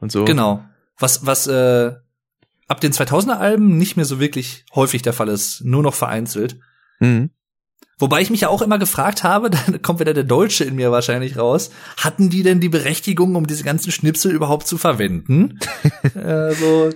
und 0.00 0.10
so. 0.10 0.24
Genau. 0.24 0.64
Was, 0.98 1.26
was 1.26 1.46
äh, 1.46 1.92
ab 2.68 2.80
den 2.80 2.92
2000er 2.92 3.38
Alben 3.38 3.76
nicht 3.76 3.96
mehr 3.96 4.04
so 4.04 4.20
wirklich 4.20 4.64
häufig 4.74 5.02
der 5.02 5.12
Fall 5.12 5.28
ist, 5.28 5.62
nur 5.64 5.82
noch 5.82 5.94
vereinzelt. 5.94 6.58
Mhm. 7.00 7.30
Wobei 7.98 8.20
ich 8.20 8.30
mich 8.30 8.42
ja 8.42 8.48
auch 8.48 8.62
immer 8.62 8.78
gefragt 8.78 9.24
habe, 9.24 9.50
dann 9.66 9.82
kommt 9.82 10.00
wieder 10.00 10.14
der 10.14 10.24
Deutsche 10.24 10.64
in 10.64 10.76
mir 10.76 10.90
wahrscheinlich 10.90 11.38
raus, 11.38 11.70
hatten 11.96 12.30
die 12.30 12.42
denn 12.42 12.60
die 12.60 12.68
Berechtigung, 12.68 13.36
um 13.36 13.46
diese 13.46 13.64
ganzen 13.64 13.92
Schnipsel 13.92 14.32
überhaupt 14.32 14.66
zu 14.66 14.78
verwenden? 14.78 15.58
äh, 16.14 16.52
so, 16.52 16.90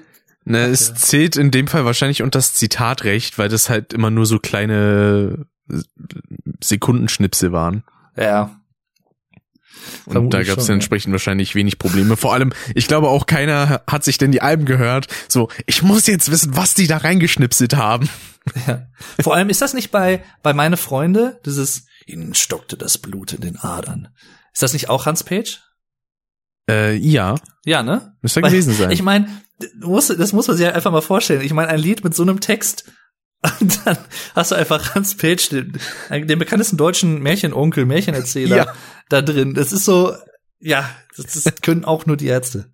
Ne, 0.44 0.64
es 0.66 0.94
zählt 0.94 1.36
in 1.36 1.50
dem 1.50 1.68
Fall 1.68 1.84
wahrscheinlich 1.84 2.22
unter 2.22 2.38
das 2.38 2.54
Zitatrecht, 2.54 3.38
weil 3.38 3.50
das 3.50 3.68
halt 3.68 3.92
immer 3.92 4.10
nur 4.10 4.24
so 4.24 4.38
kleine 4.38 5.46
Sekundenschnipsel 6.62 7.52
waren. 7.52 7.84
ja. 8.16 8.59
Und 10.07 10.12
Vermutlich 10.12 10.47
da 10.47 10.53
gab 10.55 10.59
es 10.61 10.68
ja. 10.68 10.74
entsprechend 10.74 11.12
wahrscheinlich 11.12 11.55
wenig 11.55 11.78
Probleme. 11.78 12.16
Vor 12.16 12.33
allem, 12.33 12.53
ich 12.74 12.89
glaube 12.89 13.09
auch 13.09 13.26
keiner 13.26 13.83
hat 13.87 14.05
sich 14.05 14.18
denn 14.18 14.33
die 14.33 14.43
Alben 14.43 14.64
gehört. 14.64 15.07
So, 15.28 15.49
ich 15.66 15.83
muss 15.83 16.07
jetzt 16.07 16.31
wissen, 16.31 16.57
was 16.57 16.74
die 16.74 16.87
da 16.87 16.99
reingeschnipselt 16.99 17.76
haben. 17.76 18.09
ja. 18.66 18.87
Vor 19.20 19.35
allem 19.35 19.51
ist 19.51 19.62
das 19.62 19.74
nicht 19.74 19.91
bei, 19.91 20.22
bei 20.43 20.53
meine 20.53 20.76
Freunde, 20.76 21.41
dieses, 21.45 21.87
ihnen 22.07 22.35
stockte 22.35 22.76
das 22.76 22.99
Blut 22.99 23.33
in 23.33 23.41
den 23.41 23.59
Adern. 23.59 24.09
Ist 24.53 24.62
das 24.62 24.72
nicht 24.72 24.89
auch 24.89 25.07
Hans 25.07 25.24
Page? 25.24 25.61
Äh, 26.68 26.97
ja, 26.97 27.37
Ja, 27.64 27.83
ne? 27.83 28.16
müsste 28.22 28.43
gewesen 28.43 28.74
sein. 28.74 28.91
Ich 28.91 29.03
meine, 29.03 29.28
das 29.59 30.33
muss 30.33 30.49
man 30.49 30.57
sich 30.57 30.66
einfach 30.66 30.93
mal 30.93 31.03
vorstellen. 31.03 31.43
Ich 31.43 31.53
meine, 31.53 31.68
ein 31.68 31.78
Lied 31.78 32.05
mit 32.05 32.14
so 32.14 32.22
einem 32.22 32.41
Text 32.41 32.91
und 33.61 33.86
dann 33.86 33.97
hast 34.34 34.51
du 34.51 34.55
einfach 34.55 34.95
Hans 34.95 35.16
Page, 35.16 35.49
den, 35.49 35.80
den 36.11 36.38
bekanntesten 36.38 36.76
deutschen 36.76 37.22
Märchenonkel, 37.22 37.86
Märchenerzähler 37.86 38.57
Ja. 38.57 38.74
da 39.09 39.22
drin. 39.22 39.55
Das 39.55 39.72
ist 39.72 39.84
so, 39.84 40.14
ja, 40.59 40.88
das, 41.16 41.43
das 41.43 41.55
können 41.62 41.84
auch 41.84 42.05
nur 42.07 42.16
die 42.16 42.26
Ärzte. 42.26 42.70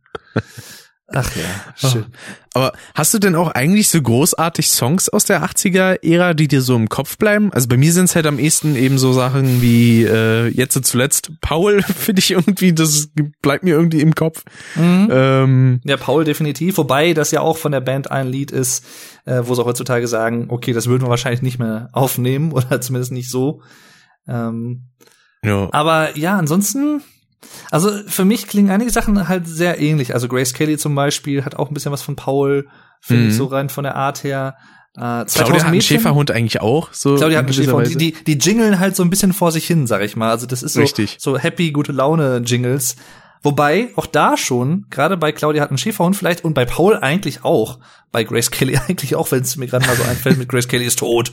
Ach 1.09 1.31
ja, 1.37 1.45
schön. 1.89 2.07
Aber 2.53 2.73
hast 2.95 3.15
du 3.15 3.19
denn 3.19 3.37
auch 3.37 3.53
eigentlich 3.53 3.89
so 3.89 4.03
großartig 4.03 4.69
Songs 4.69 5.09
aus 5.09 5.25
der 5.25 5.45
80er-Ära, 5.45 6.35
die 6.35 6.49
dir 6.49 6.63
so 6.63 6.75
im 6.75 6.89
Kopf 6.89 7.17
bleiben? 7.17 7.53
Also 7.53 7.69
bei 7.69 7.77
mir 7.77 7.93
sind 7.93 8.07
es 8.07 8.17
halt 8.17 8.27
am 8.27 8.41
ehesten 8.41 8.75
eben 8.75 8.99
so 8.99 9.13
Sachen 9.13 9.63
wie 9.63 10.03
äh, 10.03 10.49
jetzt 10.49 10.83
zuletzt 10.85 11.31
Paul, 11.41 11.83
finde 11.97 12.19
ich 12.19 12.33
irgendwie, 12.33 12.73
das 12.73 13.11
bleibt 13.41 13.63
mir 13.63 13.75
irgendwie 13.75 14.01
im 14.01 14.15
Kopf. 14.17 14.43
Mhm. 14.75 15.09
Ähm, 15.11 15.81
Ja, 15.85 15.97
Paul 15.97 16.25
definitiv. 16.25 16.77
Wobei 16.79 17.15
das 17.15 17.31
ja 17.31 17.41
auch 17.41 17.57
von 17.57 17.73
der 17.73 17.81
Band 17.81 18.11
ein 18.11 18.27
Lied 18.27 18.51
ist, 18.51 18.85
äh, 19.27 19.43
wo 19.45 19.55
sie 19.55 19.65
heutzutage 19.65 20.09
sagen, 20.09 20.47
okay, 20.49 20.73
das 20.73 20.89
würden 20.89 21.05
wir 21.05 21.11
wahrscheinlich 21.11 21.43
nicht 21.43 21.61
mehr 21.61 21.89
aufnehmen 21.93 22.51
oder 22.51 22.81
zumindest 22.81 23.13
nicht 23.13 23.31
so. 23.31 23.63
Ähm, 24.27 24.89
ja. 25.45 25.69
Aber 25.71 26.17
ja, 26.19 26.37
ansonsten, 26.37 27.03
also 27.71 27.91
für 28.07 28.25
mich 28.25 28.47
klingen 28.49 28.71
einige 28.71 28.91
Sachen 28.91 29.29
halt 29.29 29.47
sehr 29.47 29.81
ähnlich. 29.81 30.15
Also 30.15 30.29
Grace 30.29 30.55
Kelly 30.55 30.79
zum 30.79 30.95
Beispiel 30.95 31.45
hat 31.45 31.57
auch 31.57 31.69
ein 31.71 31.75
bisschen 31.75 31.93
was 31.93 32.03
von 32.03 32.17
Paul, 32.17 32.69
finde 33.01 33.25
Mhm. 33.25 33.29
ich 33.31 33.37
so 33.37 33.47
rein 33.47 33.69
von 33.69 33.85
der 33.85 33.97
Art 33.97 34.25
her. 34.25 34.57
Äh, 34.97 35.27
2000 35.27 35.29
Claudia 35.35 35.61
hat 35.65 35.73
einen. 35.73 35.81
Schäferhund 35.83 36.31
eigentlich 36.31 36.61
auch. 36.63 36.93
So 36.93 37.17
Claudia 37.17 37.39
hat 37.39 37.45
in 37.45 37.53
einen 37.53 37.55
Schäferhund. 37.55 37.89
Die, 37.89 37.97
die, 37.97 38.13
die 38.25 38.39
jingeln 38.39 38.79
halt 38.79 38.97
so 38.97 39.03
ein 39.03 39.11
bisschen 39.11 39.33
vor 39.35 39.53
sich 39.53 39.67
hin, 39.67 39.87
sag 39.87 40.03
ich 40.03 40.17
mal. 40.17 40.31
Also 40.31 40.47
das 40.47 40.63
ist 40.63 40.73
so, 40.73 40.81
Richtig. 40.81 41.17
so 41.21 41.37
happy, 41.39 41.71
gute 41.73 41.93
Laune 41.93 42.39
Jingles. 42.45 42.97
Wobei 43.43 43.91
auch 43.97 44.07
da 44.07 44.37
schon, 44.37 44.87
gerade 44.91 45.17
bei 45.17 45.31
Claudia 45.31 45.63
hat 45.63 45.69
einen 45.71 45.79
Schäferhund 45.79 46.17
vielleicht 46.17 46.43
und 46.45 46.55
bei 46.55 46.65
Paul 46.65 46.97
eigentlich 46.97 47.45
auch, 47.45 47.79
bei 48.11 48.25
Grace 48.25 48.51
Kelly 48.51 48.77
eigentlich 48.89 49.15
auch, 49.15 49.31
wenn 49.31 49.43
es 49.43 49.57
mir 49.57 49.67
gerade 49.67 49.87
mal 49.87 49.95
so 49.97 50.03
einfällt, 50.05 50.39
mit 50.39 50.49
Grace 50.49 50.67
Kelly 50.67 50.87
ist 50.87 50.99
tot. 50.99 51.31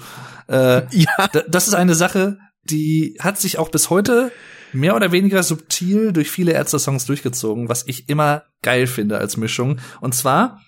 Äh, 0.48 0.82
Ja. 0.92 1.28
da- 1.32 1.44
das 1.48 1.68
ist 1.70 1.74
eine 1.74 1.96
Sache, 1.96 2.38
die 2.66 3.18
hat 3.20 3.40
sich 3.40 3.58
auch 3.58 3.70
bis 3.70 3.90
heute 3.90 4.32
mehr 4.74 4.96
oder 4.96 5.12
weniger 5.12 5.44
subtil 5.44 6.14
durch 6.14 6.30
viele 6.30 6.54
Ärzte-Songs 6.54 7.06
durchgezogen, 7.06 7.70
was 7.70 7.88
ich 7.88 8.10
immer 8.10 8.44
geil 8.62 8.88
finde 8.88 9.18
als 9.18 9.38
Mischung. 9.38 9.80
Und 10.02 10.16
zwar 10.16 10.62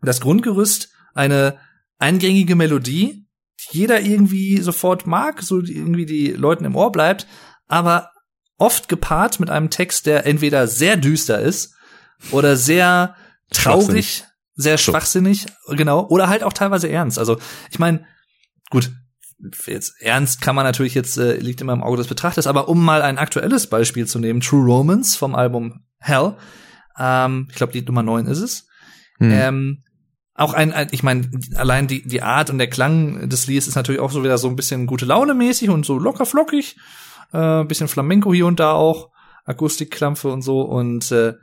das 0.00 0.20
Grundgerüst, 0.20 0.90
eine 1.14 1.58
eingängige 1.98 2.54
Melodie, 2.54 3.26
die 3.60 3.78
jeder 3.78 4.00
irgendwie 4.00 4.60
sofort 4.60 5.06
mag, 5.06 5.42
so 5.42 5.60
irgendwie 5.60 6.06
die 6.06 6.28
Leuten 6.28 6.64
im 6.64 6.76
Ohr 6.76 6.92
bleibt, 6.92 7.26
aber 7.66 8.12
oft 8.56 8.88
gepaart 8.88 9.40
mit 9.40 9.50
einem 9.50 9.70
Text, 9.70 10.06
der 10.06 10.26
entweder 10.26 10.66
sehr 10.66 10.96
düster 10.96 11.40
ist 11.40 11.74
oder 12.30 12.56
sehr 12.56 13.16
traurig, 13.50 14.24
sehr 14.54 14.78
schwachsinnig, 14.78 15.46
genau, 15.68 16.06
oder 16.08 16.28
halt 16.28 16.42
auch 16.42 16.52
teilweise 16.52 16.88
ernst. 16.88 17.18
Also 17.18 17.38
ich 17.70 17.78
meine, 17.78 18.04
gut, 18.70 18.92
jetzt 19.66 19.94
ernst 20.00 20.40
kann 20.40 20.56
man 20.56 20.64
natürlich 20.64 20.94
jetzt 20.94 21.16
äh, 21.16 21.36
liegt 21.36 21.60
immer 21.60 21.72
im 21.72 21.82
Auge 21.82 21.98
des 21.98 22.08
Betrachters, 22.08 22.46
aber 22.46 22.68
um 22.68 22.84
mal 22.84 23.02
ein 23.02 23.18
aktuelles 23.18 23.68
Beispiel 23.68 24.06
zu 24.06 24.18
nehmen, 24.18 24.40
True 24.40 24.64
Romance 24.64 25.16
vom 25.16 25.34
Album 25.34 25.84
Hell, 25.98 26.34
ähm, 26.98 27.46
ich 27.50 27.56
glaube 27.56 27.72
die 27.72 27.82
Nummer 27.82 28.02
9 28.02 28.26
ist 28.26 28.40
es. 28.40 28.66
Hm. 29.18 29.30
Ähm, 29.32 29.84
auch 30.34 30.54
ein, 30.54 30.72
ich 30.92 31.02
meine, 31.02 31.28
allein 31.56 31.88
die, 31.88 32.06
die 32.06 32.22
Art 32.22 32.50
und 32.50 32.58
der 32.58 32.70
Klang 32.70 33.28
des 33.28 33.48
Liedes 33.48 33.66
ist 33.66 33.74
natürlich 33.74 34.00
auch 34.00 34.12
so 34.12 34.22
wieder 34.22 34.38
so 34.38 34.48
ein 34.48 34.54
bisschen 34.54 34.86
gute 34.86 35.04
Laune 35.04 35.34
mäßig 35.34 35.68
und 35.68 35.84
so 35.84 35.98
locker 35.98 36.26
flockig. 36.26 36.76
Äh, 37.32 37.64
bisschen 37.64 37.88
Flamenco 37.88 38.32
hier 38.32 38.46
und 38.46 38.60
da 38.60 38.72
auch, 38.72 39.10
Akustikklampfe 39.44 40.28
und 40.28 40.42
so. 40.42 40.60
Und 40.60 41.10
äh, 41.10 41.34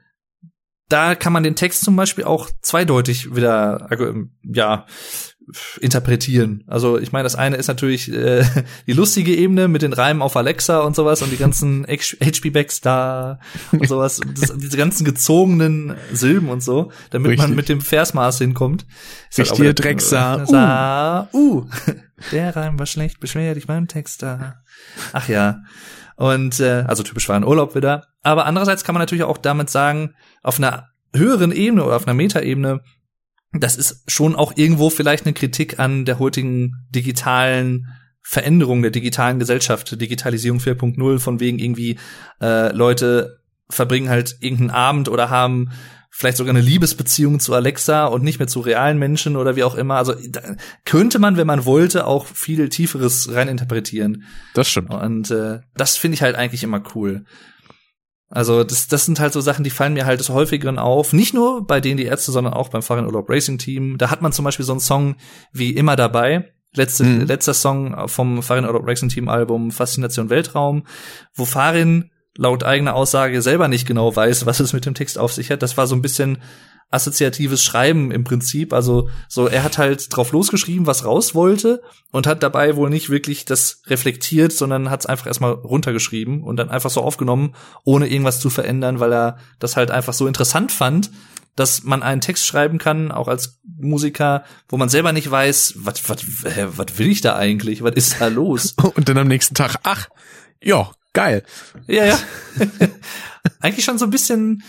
da 0.87 1.15
kann 1.15 1.33
man 1.33 1.43
den 1.43 1.55
Text 1.55 1.83
zum 1.83 1.95
Beispiel 1.95 2.23
auch 2.23 2.49
zweideutig 2.61 3.35
wieder, 3.35 3.87
äh, 3.91 4.13
ja, 4.43 4.85
interpretieren. 5.79 6.63
Also 6.67 6.97
ich 6.97 7.11
meine, 7.11 7.23
das 7.23 7.35
eine 7.35 7.55
ist 7.55 7.67
natürlich 7.67 8.11
äh, 8.11 8.43
die 8.87 8.93
lustige 8.93 9.35
Ebene 9.35 9.67
mit 9.67 9.81
den 9.81 9.93
Reimen 9.93 10.21
auf 10.21 10.35
Alexa 10.35 10.79
und 10.79 10.95
sowas 10.95 11.21
und 11.21 11.31
die 11.31 11.37
ganzen 11.37 11.85
HP-Backs 11.85 12.81
da 12.81 13.39
und 13.71 13.87
sowas, 13.87 14.19
das, 14.39 14.57
diese 14.57 14.77
ganzen 14.77 15.05
gezogenen 15.05 15.95
Silben 16.11 16.49
und 16.49 16.63
so, 16.63 16.91
damit 17.11 17.31
Richtig. 17.31 17.47
man 17.47 17.55
mit 17.55 17.69
dem 17.69 17.81
Versmaß 17.81 18.39
hinkommt. 18.39 18.85
Ist 19.29 19.37
halt 19.37 19.47
auch 19.47 19.51
Richtiger 19.53 19.69
wieder- 19.69 19.73
Drecksaar. 19.83 20.45
Sa, 20.47 21.29
uh. 21.33 21.65
Der 22.31 22.55
Reim 22.55 22.79
war 22.79 22.85
schlecht, 22.85 23.19
beschwer 23.19 23.53
dich 23.53 23.67
beim 23.67 23.87
Text 23.87 24.23
da. 24.23 24.61
Ach 25.13 25.27
ja. 25.27 25.61
Und 26.15 26.59
äh, 26.59 26.85
also 26.87 27.03
typisch 27.03 27.27
war 27.29 27.35
ein 27.35 27.43
Urlaub 27.43 27.75
wieder. 27.75 28.07
Aber 28.23 28.45
andererseits 28.45 28.83
kann 28.83 28.93
man 28.93 29.01
natürlich 29.01 29.25
auch 29.25 29.37
damit 29.37 29.69
sagen, 29.69 30.13
auf 30.41 30.57
einer 30.57 30.87
höheren 31.13 31.51
Ebene 31.51 31.83
oder 31.83 31.97
auf 31.97 32.07
einer 32.07 32.13
Metaebene, 32.13 32.81
das 33.60 33.76
ist 33.76 34.03
schon 34.08 34.36
auch 34.36 34.53
irgendwo 34.56 34.89
vielleicht 34.89 35.26
eine 35.26 35.34
Kritik 35.34 35.80
an 35.80 36.06
der 36.06 36.20
heutigen 36.20 36.86
digitalen 36.89 37.88
Veränderung 38.22 38.82
der 38.82 38.91
digitalen 38.91 39.38
Gesellschaft, 39.38 40.01
Digitalisierung 40.01 40.60
4.0, 40.60 41.20
von 41.20 41.39
wegen 41.39 41.60
irgendwie 41.60 41.99
äh, 42.41 42.74
Leute 42.74 43.39
verbringen 43.70 44.10
halt 44.10 44.38
irgendeinen 44.39 44.72
Abend 44.72 45.10
oder 45.10 45.30
haben 45.30 45.70
vielleicht 46.10 46.38
sogar 46.38 46.56
eine 46.56 46.64
Liebesbeziehung 46.64 47.41
zu 47.41 47.53
Alexa 47.53 48.06
und 48.06 48.24
nicht 48.24 48.39
mehr 48.39 48.47
zu 48.47 48.62
realen 48.62 48.97
Menschen 48.97 49.36
oder 49.36 49.58
wie 49.58 49.64
auch 49.64 49.76
immer. 49.76 49.95
Also 49.95 50.16
könnte 50.86 51.20
man, 51.20 51.36
wenn 51.36 51.45
man 51.45 51.66
wollte, 51.66 52.08
auch 52.08 52.26
viel 52.26 52.70
tieferes 52.70 53.34
reininterpretieren. 53.34 54.24
Das 54.53 54.70
stimmt. 54.70 54.91
Und 54.91 55.30
äh, 55.30 55.60
das 55.76 55.97
finde 55.97 56.16
ich 56.16 56.22
halt 56.22 56.36
eigentlich 56.36 56.64
immer 56.64 56.82
cool. 56.95 57.26
Also 58.30 58.63
das, 58.63 58.88
das 58.88 59.05
sind 59.05 59.19
halt 59.19 59.34
so 59.34 59.41
Sachen, 59.41 59.63
die 59.63 59.69
fallen 59.69 59.93
mir 59.93 60.05
halt 60.05 60.19
des 60.19 60.30
Häufigeren 60.30 60.80
auf. 60.80 61.13
Nicht 61.13 61.34
nur 61.34 61.65
bei 61.65 61.80
denen 61.80 61.97
die 61.97 62.05
Ärzte, 62.05 62.32
sondern 62.32 62.53
auch 62.53 62.69
beim 62.69 62.82
Fahrradurlaub 62.82 63.30
Racing 63.30 63.57
Team. 63.57 63.97
Da 63.97 64.09
hat 64.09 64.21
man 64.21 64.32
zum 64.32 64.45
Beispiel 64.45 64.65
so 64.65 64.73
einen 64.73 64.80
Song 64.80 65.15
wie 65.51 65.71
immer 65.71 65.95
dabei. 65.95 66.51
Letzte, 66.73 67.03
Mhm. 67.03 67.21
Letzter 67.21 67.53
Song 67.53 68.07
vom 68.07 68.41
Fahrradurlaub 68.43 68.88
Racing 68.88 69.09
Team 69.09 69.30
Album 69.30 69.71
Faszination 69.71 70.30
Weltraum, 70.30 70.84
wo 71.34 71.45
Farin 71.45 72.09
laut 72.38 72.63
eigener 72.63 72.95
Aussage 72.95 73.41
selber 73.41 73.67
nicht 73.67 73.88
genau 73.88 74.13
weiß, 74.13 74.45
was 74.45 74.59
es 74.59 74.73
mit 74.73 74.86
dem 74.86 74.93
Text 74.93 75.17
auf 75.17 75.32
sich 75.32 75.51
hat. 75.51 75.61
Das 75.61 75.78
war 75.78 75.88
so 75.88 75.95
ein 75.95 76.01
bisschen 76.01 76.39
assoziatives 76.91 77.63
Schreiben 77.63 78.11
im 78.11 78.23
Prinzip. 78.23 78.73
Also 78.73 79.09
so, 79.27 79.47
er 79.47 79.63
hat 79.63 79.77
halt 79.77 80.15
drauf 80.15 80.31
losgeschrieben, 80.31 80.86
was 80.86 81.05
raus 81.05 81.36
wollte 81.36 81.81
und 82.11 82.27
hat 82.27 82.43
dabei 82.43 82.75
wohl 82.75 82.89
nicht 82.89 83.09
wirklich 83.09 83.45
das 83.45 83.81
reflektiert, 83.88 84.53
sondern 84.53 84.89
hat 84.89 85.01
es 85.01 85.05
einfach 85.05 85.27
erstmal 85.27 85.51
runtergeschrieben 85.51 86.43
und 86.43 86.57
dann 86.57 86.69
einfach 86.69 86.89
so 86.89 87.01
aufgenommen, 87.01 87.55
ohne 87.83 88.07
irgendwas 88.07 88.39
zu 88.39 88.49
verändern, 88.49 88.99
weil 88.99 89.13
er 89.13 89.38
das 89.59 89.75
halt 89.75 89.91
einfach 89.91 90.13
so 90.13 90.27
interessant 90.27 90.71
fand, 90.71 91.11
dass 91.55 91.83
man 91.83 92.03
einen 92.03 92.21
Text 92.21 92.45
schreiben 92.45 92.77
kann, 92.77 93.11
auch 93.11 93.27
als 93.27 93.59
Musiker, 93.77 94.43
wo 94.67 94.77
man 94.77 94.89
selber 94.89 95.13
nicht 95.13 95.29
weiß, 95.31 95.75
was 95.77 96.07
was 96.09 96.25
was 96.43 96.97
will 96.97 97.07
ich 97.07 97.21
da 97.21 97.36
eigentlich? 97.36 97.81
Was 97.81 97.95
ist 97.95 98.19
da 98.19 98.27
los? 98.27 98.75
Und 98.95 99.07
dann 99.07 99.17
am 99.17 99.27
nächsten 99.27 99.55
Tag, 99.55 99.77
ach, 99.83 100.09
ja, 100.61 100.91
geil. 101.13 101.43
Ja, 101.88 102.05
ja. 102.05 102.19
eigentlich 103.61 103.86
schon 103.86 103.97
so 103.97 104.05
ein 104.05 104.11
bisschen 104.11 104.63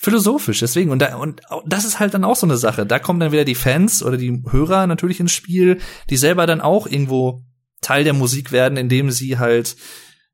philosophisch, 0.00 0.60
deswegen. 0.60 0.90
Und, 0.90 1.00
da, 1.00 1.16
und 1.16 1.42
das 1.66 1.84
ist 1.84 2.00
halt 2.00 2.14
dann 2.14 2.24
auch 2.24 2.36
so 2.36 2.46
eine 2.46 2.56
Sache. 2.56 2.86
Da 2.86 2.98
kommen 2.98 3.20
dann 3.20 3.32
wieder 3.32 3.44
die 3.44 3.54
Fans 3.54 4.02
oder 4.02 4.16
die 4.16 4.42
Hörer 4.50 4.86
natürlich 4.86 5.20
ins 5.20 5.32
Spiel, 5.32 5.78
die 6.08 6.16
selber 6.16 6.46
dann 6.46 6.62
auch 6.62 6.86
irgendwo 6.86 7.44
Teil 7.82 8.04
der 8.04 8.14
Musik 8.14 8.50
werden, 8.50 8.78
indem 8.78 9.10
sie 9.10 9.38
halt 9.38 9.76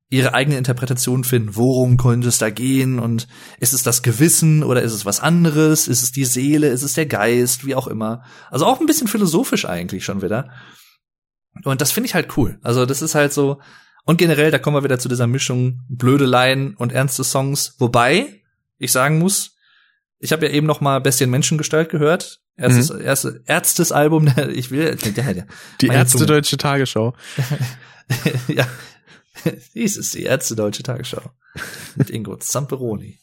ihre 0.09 0.35
eigene 0.35 0.57
Interpretation 0.57 1.25
finden. 1.25 1.57
Worum 1.57 1.97
könnte 1.97 2.29
es 2.29 2.39
da 2.39 2.51
gehen? 2.51 3.01
Und 3.01 3.27
ist 3.59 3.75
es 3.75 3.83
das 3.83 4.05
Gewissen 4.05 4.63
oder 4.63 4.83
ist 4.83 4.93
es 4.93 5.05
was 5.05 5.19
anderes? 5.19 5.89
Ist 5.89 6.05
es 6.05 6.13
die 6.13 6.25
Seele? 6.25 6.69
Ist 6.69 6.85
es 6.85 6.93
der 6.93 7.07
Geist? 7.07 7.67
Wie 7.67 7.75
auch 7.75 7.89
immer. 7.89 8.23
Also 8.51 8.67
auch 8.67 8.79
ein 8.79 8.87
bisschen 8.87 9.09
philosophisch 9.09 9.65
eigentlich 9.65 10.05
schon 10.05 10.23
wieder. 10.23 10.49
Und 11.65 11.81
das 11.81 11.91
finde 11.91 12.07
ich 12.07 12.15
halt 12.15 12.37
cool. 12.37 12.61
Also 12.63 12.87
das 12.87 13.03
ist 13.03 13.17
halt 13.17 13.33
so. 13.33 13.61
Und 14.05 14.19
generell, 14.19 14.53
da 14.53 14.61
kommen 14.61 14.77
wir 14.77 14.85
wieder 14.85 15.01
zu 15.01 15.09
dieser 15.09 15.27
Mischung 15.27 15.81
blöde 15.89 16.25
Laien 16.25 16.77
und 16.77 16.93
ernste 16.93 17.25
Songs. 17.25 17.75
Wobei 17.81 18.43
ich 18.79 18.93
sagen 18.93 19.19
muss, 19.19 19.56
ich 20.19 20.33
habe 20.33 20.47
ja 20.47 20.53
eben 20.53 20.67
noch 20.67 20.81
mal 20.81 21.01
Bestien 21.01 21.31
Menschengestalt 21.31 21.91
gehört. 21.91 22.41
Erstes, 22.57 22.93
mhm. 22.93 23.01
erste, 23.01 23.43
erstes 23.45 23.93
Album, 23.93 24.33
ich 24.53 24.71
will, 24.71 24.97
der, 24.97 25.13
der, 25.13 25.47
die 25.81 25.89
Ärzte 25.89 26.19
Zunge. 26.19 26.27
Deutsche 26.27 26.57
Tagesschau. 26.57 27.15
ja, 28.49 28.67
dies 29.75 29.97
ist 29.97 30.15
die 30.15 30.23
Ärzte 30.23 30.57
Deutsche 30.57 30.83
Tagesschau 30.83 31.31
mit 31.97 32.11
Ingo 32.11 32.37
Zamperoni. 32.37 33.19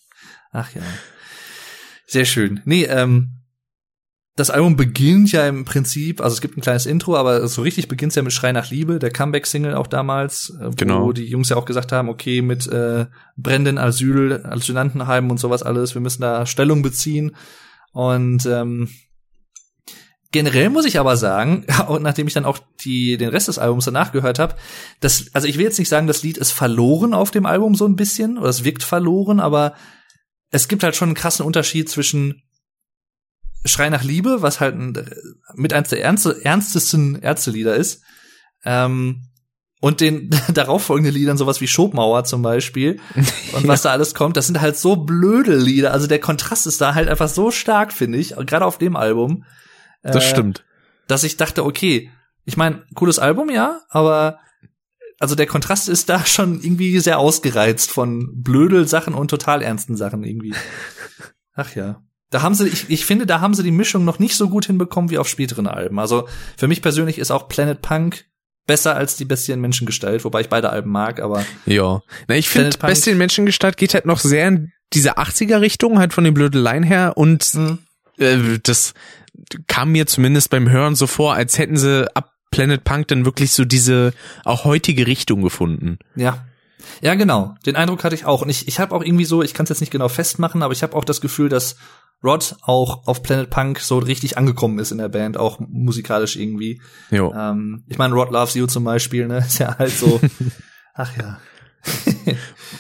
Ach 0.52 0.74
ja, 0.76 0.84
sehr 2.06 2.26
schön. 2.26 2.62
Nee, 2.66 2.84
ähm, 2.84 3.43
das 4.36 4.50
Album 4.50 4.76
beginnt 4.76 5.32
ja 5.32 5.48
im 5.48 5.64
Prinzip, 5.64 6.20
also 6.20 6.34
es 6.34 6.42
gibt 6.42 6.58
ein 6.58 6.62
kleines 6.62 6.88
Intro, 6.88 7.16
aber 7.16 7.48
so 7.48 7.62
richtig 7.62 7.88
beginnt 7.88 8.12
es 8.12 8.16
ja 8.16 8.24
mit 8.24 8.34
Schrei 8.34 8.52
nach 8.52 8.72
Liebe, 8.72 8.98
der 8.98 9.12
Comeback-Single 9.12 9.76
auch 9.76 9.86
damals, 9.86 10.56
äh, 10.60 10.68
wo 10.68 10.76
genau. 10.76 11.12
die 11.12 11.26
Jungs 11.26 11.50
ja 11.50 11.58
auch 11.58 11.66
gesagt 11.66 11.92
haben, 11.92 12.10
okay, 12.10 12.42
mit 12.42 12.66
äh, 12.68 13.06
brennenden 13.38 13.78
Asyl, 13.78 14.44
Asylantenheimen 14.44 15.30
und 15.30 15.40
sowas 15.40 15.62
alles, 15.62 15.94
wir 15.94 16.02
müssen 16.02 16.22
da 16.22 16.48
Stellung 16.48 16.82
beziehen. 16.82 17.36
Und 17.92 18.48
ähm, 18.48 18.90
generell 20.32 20.72
muss 20.72 20.86
ich 20.86 21.00
aber 21.00 21.16
sagen, 21.16 21.68
und 21.88 22.02
nachdem 22.02 22.26
ich 22.26 22.34
dann 22.34 22.46
auch 22.46 22.58
die, 22.84 23.18
den 23.18 23.30
Rest 23.30 23.50
des 23.50 23.60
Albums 23.60 23.86
danach 23.86 24.12
gehört 24.12 24.40
habe, 24.40 24.56
das, 25.00 25.28
also 25.34 25.48
ich 25.48 25.60
will 25.60 25.66
jetzt 25.66 25.78
nicht 25.78 25.90
sagen, 25.90 26.08
das 26.08 26.24
Lied 26.24 26.40
ist 26.40 26.52
verloren 26.52 27.14
auf 27.14 27.30
dem 27.30 27.46
Album 27.46 27.76
so 27.76 27.86
ein 27.86 27.96
bisschen, 27.96 28.40
oder 28.40 28.50
es 28.50 28.64
wirkt 28.64 28.82
verloren, 28.82 29.40
aber 29.40 29.76
es 30.50 30.68
gibt 30.68 30.84
halt 30.84 30.96
schon 30.96 31.10
einen 31.10 31.16
krassen 31.16 31.46
Unterschied 31.46 31.88
zwischen 31.88 32.43
Schrei 33.66 33.90
nach 33.90 34.04
Liebe, 34.04 34.42
was 34.42 34.60
halt 34.60 34.76
ein, 34.76 35.10
mit 35.56 35.74
eins 35.74 35.90
der 35.90 36.04
ernste, 36.04 36.44
ernstesten 36.44 37.22
Ärztelieder 37.22 37.76
ist. 37.76 38.04
Ähm, 38.66 39.30
und 39.80 40.00
den 40.00 40.30
darauffolgenden 40.54 41.14
Liedern, 41.14 41.38
sowas 41.38 41.60
wie 41.60 41.68
Schobmauer 41.68 42.24
zum 42.24 42.42
Beispiel 42.42 43.00
und 43.54 43.68
was 43.68 43.82
da 43.82 43.92
alles 43.92 44.14
kommt, 44.14 44.38
das 44.38 44.48
sind 44.48 44.62
halt 44.62 44.78
so 44.78 44.96
blöde 44.96 45.58
Lieder. 45.58 45.92
Also 45.92 46.08
der 46.08 46.20
Kontrast 46.20 46.68
ist 46.68 46.80
da 46.80 46.96
halt 46.96 47.10
einfach 47.10 47.30
so 47.30 47.52
stark, 47.52 47.92
finde 47.92 48.18
ich, 48.18 48.36
gerade 48.36 48.66
auf 48.66 48.78
dem 48.78 48.96
Album. 48.96 49.44
Das 50.02 50.24
äh, 50.24 50.30
stimmt. 50.30 50.64
Dass 51.08 51.24
ich 51.24 51.38
dachte, 51.38 51.66
okay, 51.66 52.10
ich 52.46 52.58
meine, 52.58 52.84
cooles 52.96 53.20
Album, 53.20 53.50
ja, 53.50 53.82
aber 53.90 54.40
also 55.20 55.36
der 55.36 55.48
Kontrast 55.48 55.90
ist 55.90 56.10
da 56.10 56.26
schon 56.26 56.62
irgendwie 56.62 57.00
sehr 57.00 57.20
ausgereizt 57.20 57.92
von 57.92 58.42
blödel 58.42 58.88
Sachen 58.88 59.14
und 59.14 59.30
total 59.30 59.62
ernsten 59.62 59.96
Sachen 59.96 60.24
irgendwie. 60.24 60.54
Ach 61.54 61.76
ja. 61.76 62.02
Da 62.34 62.42
haben 62.42 62.56
sie, 62.56 62.68
ich, 62.68 62.90
ich 62.90 63.06
finde, 63.06 63.28
da 63.28 63.42
haben 63.42 63.54
sie 63.54 63.62
die 63.62 63.72
Mischung 63.72 64.06
noch 64.06 64.18
nicht 64.18 64.36
so 64.36 64.50
gut 64.50 64.66
hinbekommen 64.66 65.12
wie 65.12 65.20
auf 65.20 65.28
späteren 65.28 65.68
Alben. 65.68 66.00
Also 66.00 66.28
für 66.58 66.68
mich 66.68 66.82
persönlich 66.82 67.20
ist 67.20 67.30
auch 67.30 67.48
Planet 67.48 67.82
Punk 67.82 68.26
besser 68.66 68.96
als 68.96 69.16
die 69.18 69.26
Bestien 69.26 69.62
Menschengestalt, 69.62 70.26
wobei 70.26 70.42
ich 70.42 70.50
beide 70.50 70.72
Alben 70.72 70.90
mag, 70.90 71.22
aber. 71.22 71.46
Ja. 71.68 72.02
Na, 72.28 72.36
ich 72.36 72.50
finde, 72.50 72.76
Bestien 72.78 73.20
Menschengestalt 73.20 73.78
geht 73.78 73.94
halt 73.94 74.08
noch 74.08 74.20
sehr 74.20 74.48
in 74.48 74.72
diese 74.94 75.20
80er 75.20 75.62
Richtung, 75.62 76.00
halt 76.00 76.12
von 76.12 76.24
den 76.24 76.34
Blödeleien 76.34 76.82
her 76.82 77.14
und 77.18 77.54
mhm. 77.54 77.78
äh, 78.18 78.58
das 78.64 78.96
kam 79.68 79.92
mir 79.92 80.08
zumindest 80.08 80.50
beim 80.50 80.70
Hören 80.70 80.96
so 80.96 81.06
vor, 81.06 81.36
als 81.36 81.60
hätten 81.60 81.78
sie 81.78 82.08
ab 82.16 82.32
Planet 82.50 82.84
Punk 82.84 83.10
dann 83.10 83.26
wirklich 83.26 83.52
so 83.52 83.64
diese 83.64 84.14
auch 84.44 84.64
heutige 84.64 85.06
Richtung 85.06 85.44
gefunden. 85.44 86.00
Ja. 86.16 86.46
Ja, 87.02 87.16
genau. 87.16 87.56
Den 87.66 87.76
Eindruck 87.76 88.04
hatte 88.04 88.16
ich 88.16 88.26
auch. 88.26 88.42
Und 88.42 88.50
ich, 88.50 88.68
ich 88.68 88.80
habe 88.80 88.94
auch 88.96 89.04
irgendwie 89.04 89.26
so, 89.26 89.42
ich 89.42 89.54
kann 89.54 89.64
es 89.64 89.70
jetzt 89.70 89.82
nicht 89.82 89.92
genau 89.92 90.10
festmachen, 90.10 90.64
aber 90.64 90.74
ich 90.74 90.84
habe 90.84 90.96
auch 90.96 91.06
das 91.06 91.22
Gefühl, 91.22 91.50
dass 91.50 91.78
Rod 92.24 92.56
auch 92.62 93.06
auf 93.06 93.22
Planet 93.22 93.50
Punk 93.50 93.80
so 93.80 93.98
richtig 93.98 94.38
angekommen 94.38 94.80
ist 94.80 94.92
in 94.92 94.98
der 94.98 95.10
Band, 95.10 95.38
auch 95.38 95.60
musikalisch 95.60 96.36
irgendwie. 96.36 96.82
Jo. 97.12 97.34
Ähm, 97.34 97.84
ich 97.88 97.98
meine, 97.98 98.14
Rod 98.14 98.32
Loves 98.32 98.56
You 98.56 98.66
zum 98.68 98.86
Beispiel, 98.86 99.28
ne, 99.28 99.38
ist 99.46 99.60
ja 99.60 99.78
halt 99.78 99.92
so, 99.92 100.20
ach 100.94 101.16
ja. 101.18 101.40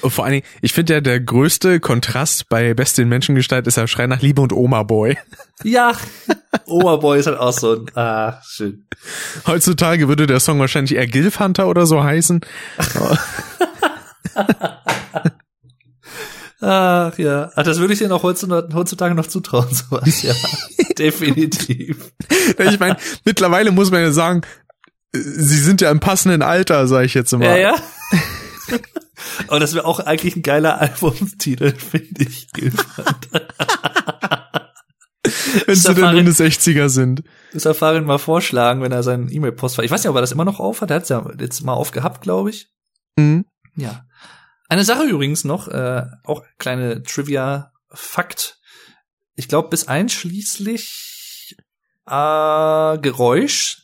Vor 0.02 0.24
allen 0.24 0.34
Dingen, 0.34 0.46
ich 0.62 0.72
finde 0.72 0.94
ja, 0.94 1.02
der 1.02 1.20
größte 1.20 1.82
Kontrast 1.82 2.48
bei 2.48 2.74
Beste 2.74 3.02
in 3.02 3.10
Menschengestalt 3.10 3.68
ist 3.68 3.76
ja 3.76 3.86
Schrei 3.86 4.08
nach 4.08 4.22
Liebe 4.22 4.42
und 4.42 4.54
Oma 4.54 4.84
Boy. 4.84 5.18
Ja, 5.64 5.94
Oma 6.66 6.98
Boy 6.98 7.20
ist 7.20 7.28
halt 7.28 7.38
auch 7.38 7.54
so 7.54 7.74
ein, 7.74 7.86
ah, 7.96 8.42
schön. 8.44 8.86
Heutzutage 9.48 10.10
würde 10.10 10.28
der 10.28 10.42
Song 10.42 10.60
wahrscheinlich 10.60 10.96
eher 10.96 11.08
Gilf 11.08 11.40
Hunter 11.40 11.68
oder 11.70 11.86
so 11.86 12.04
heißen. 12.04 12.42
Ach 16.66 17.18
ja, 17.18 17.52
Ach, 17.56 17.64
das 17.64 17.80
würde 17.80 17.92
ich 17.92 18.00
dir 18.00 18.08
noch 18.08 18.24
heutzutage 18.24 19.16
noch 19.16 19.28
zutrauen, 19.28 19.68
sowas, 19.74 20.22
ja. 20.22 20.34
Definitiv. 20.98 22.14
ich 22.58 22.80
meine, 22.80 22.96
mittlerweile 23.26 23.72
muss 23.72 23.92
man 23.92 24.02
ja 24.02 24.14
sagen, 24.14 24.44
sie 25.12 25.60
sind 25.60 25.82
ja 25.82 25.92
im 25.92 26.00
passenden 26.00 26.42
Alter, 26.42 26.88
sage 26.88 27.06
ich 27.06 27.16
jetzt 27.16 27.34
mal. 27.34 27.44
Ja, 27.44 27.58
ja. 27.58 27.76
Aber 29.50 29.60
das 29.60 29.74
wäre 29.74 29.84
auch 29.84 30.00
eigentlich 30.00 30.38
ein 30.38 30.42
geiler 30.42 30.80
Albumstitel, 30.80 31.74
finde 31.76 32.24
ich. 32.24 32.48
wenn 35.66 35.76
sie 35.76 35.94
denn 35.94 36.18
in 36.18 36.26
den 36.26 36.34
60er 36.34 36.88
sind. 36.88 37.24
Das 37.52 37.66
Erfahren 37.66 38.06
mal 38.06 38.20
vorschlagen, 38.20 38.82
wenn 38.82 38.94
er 38.94 39.04
seinen 39.04 39.30
E-Mail-Post 39.30 39.80
Ich 39.80 39.92
weiß 39.92 40.02
nicht, 40.02 40.10
ob 40.10 40.16
er 40.16 40.22
das 40.22 40.32
immer 40.32 40.46
noch 40.46 40.62
auf 40.62 40.80
hat. 40.80 40.92
Er 40.92 40.96
hat 40.98 41.04
es 41.04 41.10
ja 41.10 41.30
jetzt 41.40 41.62
mal 41.62 41.74
aufgehabt, 41.74 42.22
glaube 42.22 42.52
ich. 42.52 42.70
Mhm. 43.18 43.44
Ja. 43.76 44.06
Eine 44.74 44.86
Sache 44.86 45.04
übrigens 45.04 45.44
noch, 45.44 45.68
äh, 45.68 46.04
auch 46.24 46.44
kleine 46.58 47.04
Trivia-Fakt. 47.04 48.60
Ich 49.36 49.48
glaube, 49.48 49.70
bis 49.70 49.88
einschließlich 49.88 51.56
äh, 52.08 52.98
Geräusch 52.98 53.84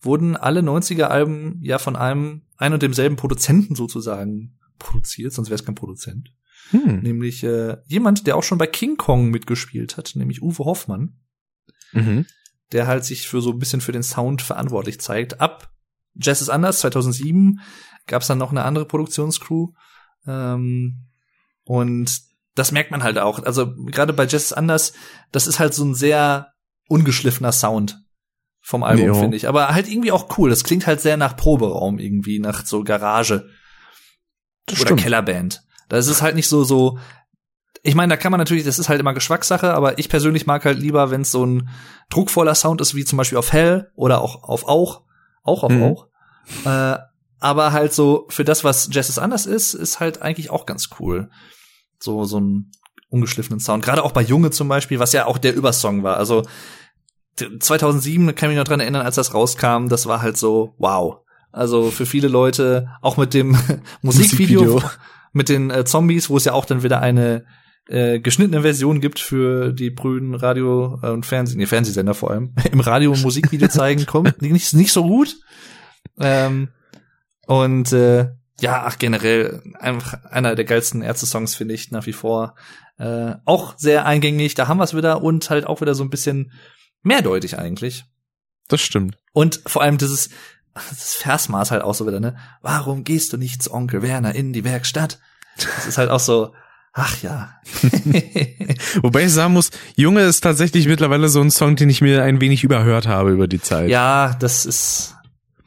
wurden 0.00 0.36
alle 0.36 0.62
90er-Alben 0.62 1.60
ja 1.62 1.78
von 1.78 1.94
einem 1.94 2.42
ein 2.56 2.72
und 2.72 2.82
demselben 2.82 3.14
Produzenten 3.14 3.76
sozusagen 3.76 4.58
produziert, 4.80 5.32
sonst 5.32 5.48
wäre 5.48 5.60
es 5.60 5.64
kein 5.64 5.76
Produzent. 5.76 6.34
Hm. 6.70 7.02
Nämlich 7.02 7.44
äh, 7.44 7.76
jemand, 7.86 8.26
der 8.26 8.36
auch 8.36 8.42
schon 8.42 8.58
bei 8.58 8.66
King 8.66 8.96
Kong 8.96 9.30
mitgespielt 9.30 9.96
hat, 9.96 10.16
nämlich 10.16 10.42
Uwe 10.42 10.64
Hoffmann. 10.64 11.20
Mhm. 11.92 12.26
Der 12.72 12.88
halt 12.88 13.04
sich 13.04 13.28
für 13.28 13.40
so 13.40 13.52
ein 13.52 13.60
bisschen 13.60 13.80
für 13.80 13.92
den 13.92 14.02
Sound 14.02 14.42
verantwortlich 14.42 15.00
zeigt. 15.00 15.40
Ab 15.40 15.72
Jazz 16.16 16.40
ist 16.40 16.48
anders, 16.48 16.80
2007 16.80 17.60
gab 18.08 18.22
es 18.22 18.28
dann 18.28 18.38
noch 18.38 18.50
eine 18.50 18.64
andere 18.64 18.86
Produktionscrew, 18.86 19.68
ähm, 20.26 21.06
und 21.64 22.20
das 22.54 22.72
merkt 22.72 22.90
man 22.90 23.02
halt 23.02 23.18
auch. 23.18 23.42
Also 23.42 23.74
gerade 23.74 24.12
bei 24.12 24.26
Jazz 24.26 24.52
anders, 24.52 24.92
das 25.32 25.46
ist 25.46 25.58
halt 25.58 25.74
so 25.74 25.84
ein 25.84 25.94
sehr 25.94 26.52
ungeschliffener 26.88 27.52
Sound 27.52 28.02
vom 28.60 28.82
Album, 28.82 29.14
finde 29.14 29.36
ich. 29.36 29.48
Aber 29.48 29.68
halt 29.68 29.88
irgendwie 29.88 30.12
auch 30.12 30.36
cool. 30.36 30.50
Das 30.50 30.64
klingt 30.64 30.86
halt 30.86 31.00
sehr 31.00 31.16
nach 31.16 31.36
Proberaum 31.36 31.98
irgendwie, 31.98 32.38
nach 32.38 32.66
so 32.66 32.84
Garage. 32.84 33.48
Das 34.66 34.78
oder 34.78 34.88
stimmt. 34.88 35.00
Kellerband. 35.00 35.62
Da 35.88 35.96
ist 35.96 36.08
es 36.08 36.22
halt 36.22 36.34
nicht 36.34 36.48
so, 36.48 36.62
so, 36.64 36.98
ich 37.82 37.94
meine, 37.94 38.10
da 38.10 38.16
kann 38.16 38.30
man 38.30 38.38
natürlich, 38.38 38.64
das 38.64 38.78
ist 38.78 38.88
halt 38.88 39.00
immer 39.00 39.14
Geschmackssache, 39.14 39.72
aber 39.72 39.98
ich 39.98 40.08
persönlich 40.08 40.46
mag 40.46 40.64
halt 40.64 40.78
lieber, 40.78 41.10
wenn 41.10 41.22
es 41.22 41.32
so 41.32 41.44
ein 41.44 41.68
druckvoller 42.10 42.54
Sound 42.54 42.80
ist, 42.80 42.94
wie 42.94 43.04
zum 43.04 43.16
Beispiel 43.16 43.38
auf 43.38 43.52
Hell 43.52 43.90
oder 43.94 44.20
auch 44.20 44.42
auf 44.44 44.64
Auch, 44.66 45.02
auch 45.42 45.64
auf 45.64 45.72
mhm. 45.72 45.82
Auch. 45.82 46.08
Äh, 46.64 46.98
aber 47.40 47.72
halt 47.72 47.92
so 47.92 48.26
für 48.28 48.44
das, 48.44 48.64
was 48.64 48.88
Jazz 48.92 49.18
anders 49.18 49.46
ist, 49.46 49.74
ist 49.74 49.98
halt 49.98 50.22
eigentlich 50.22 50.50
auch 50.50 50.66
ganz 50.66 50.90
cool. 50.98 51.30
So, 51.98 52.24
so 52.24 52.38
ein 52.38 52.70
ungeschliffenen 53.08 53.60
Sound. 53.60 53.84
Gerade 53.84 54.04
auch 54.04 54.12
bei 54.12 54.22
Junge 54.22 54.50
zum 54.50 54.68
Beispiel, 54.68 54.98
was 54.98 55.12
ja 55.12 55.26
auch 55.26 55.38
der 55.38 55.54
Übersong 55.54 56.02
war. 56.02 56.16
Also 56.16 56.44
2007 57.36 58.34
kann 58.34 58.50
ich 58.50 58.56
mich 58.56 58.58
noch 58.58 58.68
dran 58.68 58.80
erinnern, 58.80 59.04
als 59.04 59.16
das 59.16 59.34
rauskam, 59.34 59.88
das 59.88 60.06
war 60.06 60.22
halt 60.22 60.36
so, 60.36 60.74
wow. 60.78 61.18
Also 61.52 61.90
für 61.90 62.06
viele 62.06 62.28
Leute, 62.28 62.90
auch 63.00 63.16
mit 63.16 63.34
dem 63.34 63.50
Musikvideo, 64.02 64.62
Musikvideo, 64.62 64.90
mit 65.32 65.48
den 65.48 65.70
äh, 65.70 65.84
Zombies, 65.84 66.30
wo 66.30 66.36
es 66.36 66.44
ja 66.44 66.52
auch 66.52 66.64
dann 66.64 66.82
wieder 66.82 67.00
eine 67.00 67.44
äh, 67.88 68.20
geschnittene 68.20 68.62
Version 68.62 69.00
gibt 69.00 69.18
für 69.18 69.72
die 69.72 69.90
brüden 69.90 70.34
Radio- 70.34 70.98
und 71.02 71.26
Fernseh, 71.26 71.56
nee, 71.56 71.66
Fernsehsender 71.66 72.14
vor 72.14 72.30
allem, 72.30 72.54
im 72.70 72.80
Radio- 72.80 73.12
und 73.12 73.22
Musikvideo 73.22 73.68
zeigen, 73.68 74.06
kommt 74.06 74.42
nicht, 74.42 74.74
nicht 74.74 74.92
so 74.92 75.02
gut. 75.02 75.36
Ähm, 76.18 76.68
und 77.50 77.92
äh, 77.92 78.28
ja, 78.60 78.84
ach, 78.86 78.96
generell 79.00 79.60
einfach 79.80 80.24
einer 80.26 80.54
der 80.54 80.64
geilsten 80.64 81.02
Ärzte-Songs, 81.02 81.56
finde 81.56 81.74
ich, 81.74 81.90
nach 81.90 82.06
wie 82.06 82.12
vor. 82.12 82.54
Äh, 82.96 83.34
auch 83.44 83.76
sehr 83.76 84.06
eingängig, 84.06 84.54
da 84.54 84.68
haben 84.68 84.78
wir 84.78 84.84
es 84.84 84.94
wieder 84.94 85.20
und 85.20 85.50
halt 85.50 85.66
auch 85.66 85.80
wieder 85.80 85.96
so 85.96 86.04
ein 86.04 86.10
bisschen 86.10 86.52
mehrdeutig 87.02 87.58
eigentlich. 87.58 88.04
Das 88.68 88.80
stimmt. 88.80 89.16
Und 89.32 89.62
vor 89.66 89.82
allem 89.82 89.98
dieses, 89.98 90.30
das 90.74 91.14
Versmaß 91.14 91.72
halt 91.72 91.82
auch 91.82 91.94
so 91.94 92.06
wieder, 92.06 92.20
ne? 92.20 92.36
Warum 92.62 93.02
gehst 93.02 93.32
du 93.32 93.36
nicht 93.36 93.64
zu 93.64 93.74
Onkel 93.74 94.00
Werner 94.00 94.32
in 94.32 94.52
die 94.52 94.62
Werkstatt? 94.62 95.18
Das 95.56 95.88
ist 95.88 95.98
halt 95.98 96.10
auch 96.10 96.20
so, 96.20 96.54
ach 96.92 97.20
ja. 97.20 97.54
Wobei 99.02 99.24
ich 99.24 99.32
sagen 99.32 99.54
muss, 99.54 99.70
Junge 99.96 100.20
ist 100.20 100.42
tatsächlich 100.42 100.86
mittlerweile 100.86 101.28
so 101.28 101.40
ein 101.40 101.50
Song, 101.50 101.74
den 101.74 101.90
ich 101.90 102.00
mir 102.00 102.22
ein 102.22 102.40
wenig 102.40 102.62
überhört 102.62 103.08
habe 103.08 103.32
über 103.32 103.48
die 103.48 103.60
Zeit. 103.60 103.90
ja, 103.90 104.36
das 104.38 104.66
ist, 104.66 105.16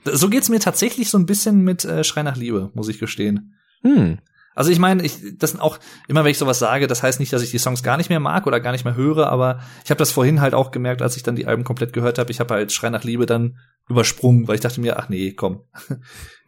so 0.06 0.30
geht's 0.30 0.50
mir 0.50 0.60
tatsächlich 0.60 1.10
so 1.10 1.18
ein 1.18 1.26
bisschen 1.26 1.62
mit 1.62 1.86
äh, 1.86 2.04
Schrei 2.04 2.24
nach 2.24 2.38
Liebe, 2.38 2.72
muss 2.74 2.90
ich 2.90 3.00
gestehen. 3.00 3.56
Hm. 3.82 4.20
Also 4.56 4.72
ich 4.72 4.80
meine, 4.80 5.04
ich, 5.04 5.20
das 5.38 5.52
sind 5.52 5.62
auch 5.62 5.80
immer, 6.08 6.24
wenn 6.24 6.32
ich 6.32 6.38
sowas 6.38 6.60
sage, 6.60 6.88
das 6.88 7.02
heißt 7.02 7.20
nicht, 7.20 7.34
dass 7.34 7.42
ich 7.42 7.52
die 7.52 7.58
Songs 7.58 7.82
gar 7.82 7.98
nicht 7.98 8.10
mehr 8.10 8.20
mag 8.20 8.46
oder 8.46 8.60
gar 8.60 8.72
nicht 8.72 8.86
mehr 8.86 8.96
höre, 8.96 9.28
aber 9.28 9.62
ich 9.84 9.90
habe 9.90 9.98
das 9.98 10.12
vorhin 10.12 10.42
halt 10.42 10.54
auch 10.54 10.72
gemerkt, 10.72 11.02
als 11.02 11.18
ich 11.18 11.24
dann 11.24 11.36
die 11.36 11.48
Alben 11.48 11.64
komplett 11.64 11.94
gehört 11.94 12.20
habe. 12.20 12.32
Ich 12.32 12.40
habe 12.40 12.54
halt 12.54 12.72
Schrei 12.72 12.90
nach 12.90 13.04
Liebe 13.04 13.26
dann 13.26 13.58
übersprungen, 13.90 14.48
weil 14.48 14.56
ich 14.56 14.62
dachte 14.62 14.80
mir, 14.80 15.00
ach 15.00 15.10
nee, 15.10 15.34
komm. 15.34 15.62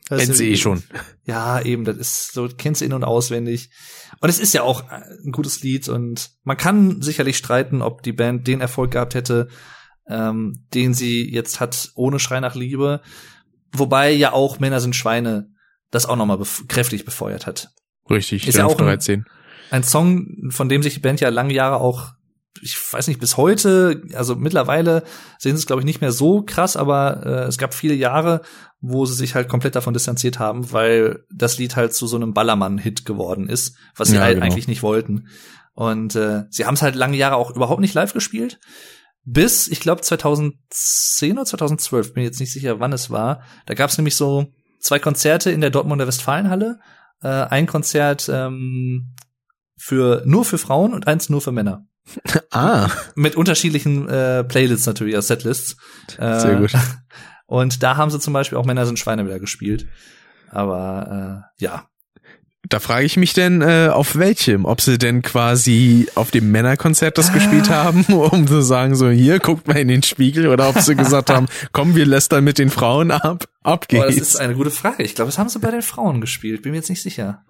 Das 0.07 0.19
Kennst 0.23 0.39
du 0.39 0.43
eh 0.43 0.55
schon. 0.55 0.83
Ja, 1.25 1.59
eben, 1.61 1.83
das 1.83 1.97
ist 1.97 2.33
so, 2.33 2.47
kennst 2.55 2.81
du 2.81 2.85
in- 2.85 2.93
und 2.93 3.03
auswendig. 3.03 3.71
Und 4.21 4.29
es 4.29 4.39
ist 4.39 4.53
ja 4.53 4.61
auch 4.61 4.83
ein 4.89 5.31
gutes 5.31 5.63
Lied 5.63 5.89
und 5.89 6.29
man 6.43 6.57
kann 6.57 7.01
sicherlich 7.01 7.37
streiten, 7.37 7.81
ob 7.81 8.03
die 8.03 8.13
Band 8.13 8.47
den 8.47 8.61
Erfolg 8.61 8.91
gehabt 8.91 9.15
hätte, 9.15 9.47
ähm, 10.07 10.65
den 10.75 10.93
sie 10.93 11.27
jetzt 11.33 11.59
hat 11.59 11.91
ohne 11.95 12.19
Schrei 12.19 12.39
nach 12.39 12.53
Liebe. 12.53 13.01
Wobei 13.77 14.11
ja 14.11 14.31
auch 14.33 14.59
Männer 14.59 14.79
sind 14.79 14.95
Schweine 14.95 15.49
das 15.91 16.05
auch 16.05 16.15
nochmal 16.15 16.37
bef 16.37 16.65
kräftig 16.67 17.05
befeuert 17.05 17.45
hat. 17.47 17.69
Richtig, 18.09 18.47
Ist 18.47 18.57
ja 18.57 18.65
auch 18.65 18.71
ein- 18.79 18.85
13. 18.85 19.25
Ein 19.71 19.83
Song, 19.83 20.49
von 20.51 20.69
dem 20.69 20.83
sich 20.83 20.93
die 20.95 20.99
Band 20.99 21.21
ja 21.21 21.29
lange 21.29 21.53
Jahre 21.53 21.77
auch, 21.77 22.13
ich 22.61 22.77
weiß 22.91 23.07
nicht, 23.07 23.19
bis 23.19 23.35
heute, 23.37 24.01
also 24.13 24.35
mittlerweile 24.35 25.03
sehen 25.39 25.55
sie 25.55 25.61
es, 25.61 25.65
glaube 25.65 25.81
ich, 25.81 25.85
nicht 25.85 26.01
mehr 26.01 26.11
so 26.11 26.41
krass, 26.43 26.77
aber 26.77 27.25
äh, 27.25 27.47
es 27.47 27.57
gab 27.57 27.73
viele 27.73 27.93
Jahre, 27.95 28.41
wo 28.79 29.05
sie 29.05 29.15
sich 29.15 29.33
halt 29.35 29.49
komplett 29.49 29.75
davon 29.75 29.93
distanziert 29.93 30.37
haben, 30.39 30.71
weil 30.71 31.23
das 31.33 31.57
Lied 31.57 31.75
halt 31.75 31.93
zu 31.95 32.05
so 32.07 32.15
einem 32.15 32.33
Ballermann-Hit 32.33 33.05
geworden 33.05 33.49
ist, 33.49 33.75
was 33.95 34.09
sie 34.09 34.15
Ja, 34.15 34.21
halt 34.21 34.35
genau. 34.35 34.45
eigentlich 34.45 34.67
nicht 34.67 34.83
wollten. 34.83 35.27
Und 35.73 36.15
äh, 36.15 36.43
sie 36.51 36.65
haben 36.65 36.75
es 36.75 36.81
halt 36.81 36.95
lange 36.95 37.17
Jahre 37.17 37.35
auch 37.35 37.51
überhaupt 37.55 37.81
nicht 37.81 37.93
live 37.95 38.13
gespielt. 38.13 38.59
Bis, 39.25 39.67
ich 39.67 39.79
glaube, 39.79 40.01
2010 40.01 41.33
oder 41.33 41.45
2012, 41.45 42.13
bin 42.13 42.23
jetzt 42.23 42.39
nicht 42.39 42.53
sicher, 42.53 42.79
wann 42.79 42.93
es 42.93 43.09
war. 43.09 43.41
Da 43.65 43.73
gab 43.73 43.89
es 43.89 43.97
nämlich 43.97 44.15
so 44.15 44.53
zwei 44.79 44.99
Konzerte 44.99 45.51
in 45.51 45.61
der 45.61 45.71
Dortmunder 45.71 46.07
Westfalenhalle. 46.07 46.79
Äh, 47.21 47.27
ein 47.27 47.65
Konzert 47.65 48.29
ähm, 48.31 49.15
für 49.77 50.21
nur 50.25 50.45
für 50.45 50.59
Frauen 50.59 50.93
und 50.93 51.07
eins 51.07 51.29
nur 51.29 51.41
für 51.41 51.51
Männer. 51.51 51.87
Ah, 52.51 52.89
Mit 53.15 53.35
unterschiedlichen 53.35 54.07
äh, 54.07 54.43
Playlists 54.45 54.85
natürlich, 54.85 55.15
als 55.15 55.27
Setlists. 55.27 55.75
Äh, 56.17 56.39
sehr 56.39 56.55
gut. 56.55 56.73
Und 57.47 57.83
da 57.83 57.97
haben 57.97 58.09
sie 58.09 58.19
zum 58.19 58.33
Beispiel 58.33 58.57
auch 58.57 58.65
Männer 58.65 58.85
sind 58.85 58.97
Schweine 58.97 59.25
wieder 59.25 59.39
gespielt. 59.39 59.87
Aber 60.49 61.43
äh, 61.59 61.63
ja. 61.63 61.89
Da 62.69 62.79
frage 62.79 63.05
ich 63.05 63.15
mich 63.17 63.33
denn, 63.33 63.61
äh, 63.61 63.89
auf 63.91 64.15
welchem? 64.15 64.65
Ob 64.65 64.81
sie 64.81 64.97
denn 64.97 65.21
quasi 65.21 66.07
auf 66.15 66.31
dem 66.31 66.51
Männerkonzert 66.51 67.17
das 67.17 67.29
Ah. 67.29 67.33
gespielt 67.33 67.69
haben, 67.69 68.03
um 68.05 68.47
zu 68.47 68.61
sagen, 68.61 68.95
so 68.95 69.09
hier, 69.09 69.39
guckt 69.39 69.67
mal 69.67 69.77
in 69.77 69.87
den 69.87 70.01
Spiegel, 70.03 70.47
oder 70.47 70.69
ob 70.69 70.79
sie 70.79 70.95
gesagt 70.95 71.29
haben, 71.29 71.47
komm, 71.73 71.95
wir 71.95 72.05
lästern 72.05 72.43
mit 72.43 72.57
den 72.57 72.69
Frauen 72.69 73.11
ab, 73.11 73.45
ab 73.63 73.87
Boah, 73.89 74.05
das 74.05 74.15
geht's. 74.15 74.29
ist 74.29 74.35
eine 74.37 74.55
gute 74.55 74.71
Frage. 74.71 75.03
Ich 75.03 75.15
glaube, 75.15 75.29
das 75.29 75.37
haben 75.37 75.49
sie 75.49 75.59
bei 75.59 75.71
den 75.71 75.81
Frauen 75.83 76.21
gespielt. 76.21 76.63
Bin 76.63 76.71
mir 76.71 76.77
jetzt 76.77 76.89
nicht 76.89 77.01
sicher. 77.03 77.43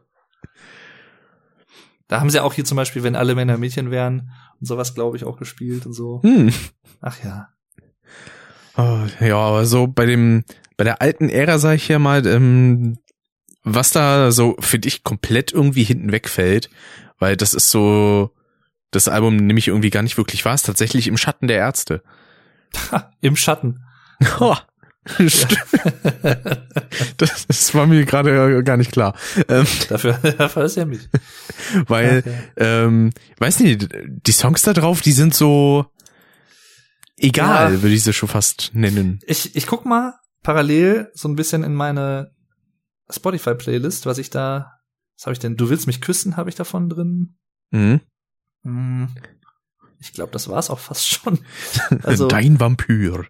Da 2.07 2.20
haben 2.20 2.30
sie 2.30 2.39
auch 2.43 2.53
hier 2.53 2.66
zum 2.66 2.76
Beispiel, 2.76 3.03
wenn 3.03 3.16
alle 3.16 3.34
Männer 3.36 3.57
Mädchen 3.57 3.89
wären 3.91 4.32
und 4.59 4.68
sowas, 4.68 4.93
glaube 4.93 5.18
ich, 5.18 5.24
auch 5.24 5.38
gespielt 5.38 5.86
und 5.86 5.93
so. 5.93 6.22
Hm. 6.24 6.51
Ach 7.01 7.18
ja. 7.24 7.47
Oh, 8.78 8.99
ja, 9.22 9.38
aber 9.38 9.66
so 9.66 9.88
bei 9.88 10.05
dem, 10.05 10.43
bei 10.78 10.84
der 10.84 11.01
alten 11.01 11.30
Ära 11.30 11.57
sage 11.57 11.78
ich 11.78 11.88
ja 11.88 11.97
mal, 11.97 12.28
ähm, 12.28 12.97
was 13.66 13.91
da 13.91 14.32
so, 14.32 14.55
finde 14.59 14.88
ich, 14.88 15.03
komplett 15.03 15.51
irgendwie 15.51 15.84
hinten 15.84 16.11
wegfällt, 16.11 16.70
weil 17.20 17.36
das 17.36 17.53
ist 17.53 17.72
so, 17.72 18.32
das 18.91 19.07
Album 19.09 19.36
nämlich 19.36 19.68
irgendwie 19.68 19.89
gar 19.89 20.03
nicht 20.03 20.18
wirklich 20.18 20.45
war, 20.45 20.53
ist 20.53 20.66
tatsächlich 20.66 21.07
im 21.07 21.18
Schatten 21.18 21.47
der 21.47 21.57
Ärzte. 21.57 22.01
Im 23.22 23.36
Schatten. 23.36 23.82
Oh, 24.39 24.55
stimmt. 25.28 25.59
das, 27.18 27.45
das 27.47 27.76
war 27.76 27.86
mir 27.86 28.05
gerade 28.05 28.63
gar 28.63 28.78
nicht 28.78 28.91
klar. 28.91 29.13
Ähm, 29.49 29.68
Dafür, 29.89 30.13
dafür 30.38 30.63
ist 30.66 30.78
er 30.78 30.86
mich. 30.86 31.07
weil, 31.88 32.20
Okay. 32.20 32.38
ähm, 32.57 33.11
weiß 33.38 33.59
nicht, 33.59 33.89
die 34.05 34.32
Songs 34.32 34.61
da 34.63 34.74
drauf, 34.74 35.01
die 35.01 35.11
sind 35.11 35.36
so 35.36 35.86
egal, 37.18 37.74
Ja. 37.76 37.82
würde 37.82 37.93
ich 37.95 38.03
sie 38.03 38.13
schon 38.13 38.30
fast 38.30 38.72
nennen. 38.74 39.20
Ich, 39.28 39.55
ich 39.55 39.68
guck 39.68 39.86
mal 39.86 40.13
parallel 40.43 41.11
so 41.13 41.28
ein 41.28 41.36
bisschen 41.36 41.63
in 41.63 41.74
meine 41.74 42.32
Spotify-Playlist, 43.10 44.06
was 44.06 44.18
ich 44.18 44.30
da, 44.30 44.80
was 45.18 45.26
habe 45.26 45.34
ich 45.34 45.39
denn? 45.39 45.58
Du 45.58 45.70
willst 45.70 45.88
mich 45.88 46.01
küssen, 46.01 46.38
habe 46.38 46.49
ich 46.49 46.56
davon 46.56 46.89
drin. 46.89 47.36
Mhm. 47.72 48.01
Hm. 48.64 49.10
Ich 49.99 50.14
glaube, 50.14 50.32
das 50.32 50.49
war's 50.49 50.70
auch 50.70 50.80
fast 50.80 51.08
schon. 51.08 51.39
Also, 52.03 52.28
Dein 52.28 52.60
Vampir. 52.60 53.26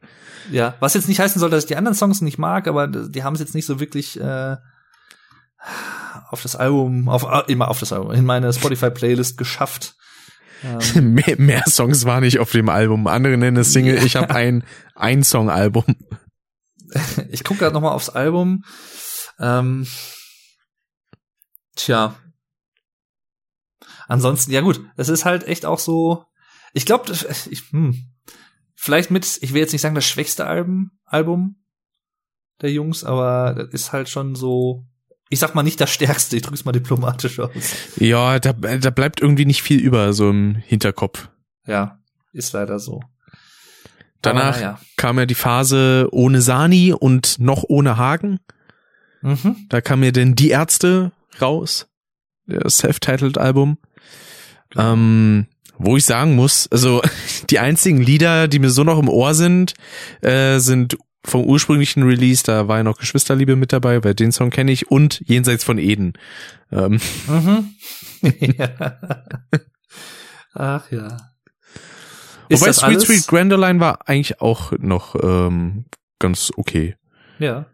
ja, 0.52 0.76
was 0.80 0.94
jetzt 0.94 1.08
nicht 1.08 1.20
heißen 1.20 1.40
soll, 1.40 1.50
dass 1.50 1.64
ich 1.64 1.68
die 1.68 1.76
anderen 1.76 1.96
Songs 1.96 2.22
nicht 2.22 2.38
mag, 2.38 2.68
aber 2.68 2.88
die 2.88 3.24
haben 3.24 3.36
es 3.36 3.40
jetzt 3.40 3.56
nicht 3.56 3.66
so 3.66 3.80
wirklich 3.80 4.20
äh, 4.20 4.56
auf 6.30 6.42
das 6.42 6.56
Album, 6.56 7.10
auf 7.10 7.24
äh, 7.24 7.52
immer 7.52 7.70
auf 7.70 7.80
das 7.80 7.94
Album, 7.94 8.12
in 8.12 8.26
meine 8.26 8.52
Spotify-Playlist 8.52 9.38
geschafft. 9.38 9.96
Ähm, 10.64 11.14
mehr, 11.14 11.36
mehr 11.38 11.64
Songs 11.68 12.06
waren 12.06 12.24
nicht 12.24 12.40
auf 12.40 12.52
dem 12.52 12.70
Album. 12.70 13.08
Andere 13.08 13.38
nennen 13.38 13.58
es 13.58 13.74
Single. 13.74 14.04
Ich 14.04 14.16
habe 14.16 14.34
ein 14.34 14.64
ein 14.96 15.24
Song 15.24 15.50
Album. 15.50 15.84
ich 17.30 17.44
gucke 17.44 17.60
gerade 17.60 17.74
noch 17.74 17.82
mal 17.82 17.92
aufs 17.92 18.10
Album. 18.10 18.64
Ähm, 19.40 19.88
tja. 21.76 22.16
Ansonsten, 24.08 24.52
ja 24.52 24.62
gut, 24.62 24.82
es 24.98 25.10
ist 25.10 25.26
halt 25.26 25.46
echt 25.48 25.66
auch 25.66 25.80
so. 25.80 26.26
Ich 26.74 26.86
glaube, 26.86 27.12
hm, 27.72 28.12
vielleicht 28.76 29.12
mit, 29.12 29.40
ich 29.42 29.54
will 29.54 29.62
jetzt 29.62 29.72
nicht 29.72 29.82
sagen 29.82 29.96
das 29.96 30.06
schwächste 30.06 30.46
Album, 30.46 30.92
Album 31.06 31.64
der 32.62 32.72
Jungs, 32.72 33.04
aber 33.04 33.54
das 33.56 33.70
ist 33.74 33.94
halt 33.94 34.10
schon 34.10 34.36
so. 34.36 34.86
Ich 35.30 35.40
sag 35.40 35.56
mal 35.56 35.64
nicht 35.64 35.82
das 35.82 35.90
stärkste. 35.90 36.36
Ich 36.36 36.44
drück's 36.44 36.66
mal 36.66 36.72
diplomatisch 36.72 37.40
aus. 37.40 37.52
Ja, 37.96 38.40
da, 38.40 38.54
da 38.54 38.90
bleibt 38.92 39.22
irgendwie 39.22 39.46
nicht 39.46 39.64
viel 39.64 39.80
über 39.80 40.14
so 40.14 40.30
im 40.30 40.56
Hinterkopf. 40.56 41.30
Ja, 41.66 42.00
ist 42.32 42.54
leider 42.54 42.78
so. 42.78 43.02
Danach 44.22 44.56
naja. 44.56 44.80
kam 44.98 45.18
ja 45.18 45.26
die 45.26 45.36
Phase 45.36 46.08
ohne 46.12 46.42
Sani 46.42 46.94
und 46.94 47.40
noch 47.40 47.64
ohne 47.68 47.98
Hagen. 47.98 48.40
Mhm. 49.26 49.66
Da 49.70 49.82
kam 49.82 50.04
ja 50.04 50.12
dann 50.12 50.36
Die 50.36 50.50
Ärzte 50.50 51.12
raus. 51.42 51.88
Das 52.46 52.78
Self-Titled 52.78 53.38
Album. 53.40 53.80
Genau. 54.70 54.94
Ähm, 54.94 55.48
wo 55.78 55.98
ich 55.98 56.06
sagen 56.06 56.36
muss, 56.36 56.68
also 56.72 57.02
die 57.50 57.60
einzigen 57.60 58.00
Lieder, 58.02 58.48
die 58.48 58.60
mir 58.60 58.70
so 58.70 58.84
noch 58.84 59.00
im 59.00 59.10
Ohr 59.10 59.34
sind, 59.34 59.74
äh, 60.22 60.60
sind 60.60 60.98
vom 61.26 61.44
ursprünglichen 61.44 62.04
Release, 62.04 62.44
da 62.44 62.68
war 62.68 62.78
ja 62.78 62.84
noch 62.84 63.00
Geschwisterliebe 63.00 63.56
mit 63.56 63.74
dabei, 63.74 64.04
weil 64.04 64.14
den 64.14 64.32
Song 64.32 64.52
kenne 64.52 64.72
ich, 64.72 64.92
und 64.92 65.22
Jenseits 65.26 65.64
von 65.64 65.80
Eden. 65.80 66.14
Ähm, 66.72 67.00
Mhm. 67.28 67.74
ja. 68.40 69.00
Ach 70.54 70.92
ja. 70.92 71.18
Ist 72.48 72.62
wobei 72.62 72.74
Sweet 72.74 72.84
alles? 72.84 73.04
Sweet 73.06 73.28
Grandoline 73.28 73.80
war 73.80 74.08
eigentlich 74.08 74.40
auch 74.40 74.72
noch 74.78 75.16
ähm, 75.16 75.86
ganz 76.20 76.52
okay. 76.56 76.96
Ja. 77.40 77.66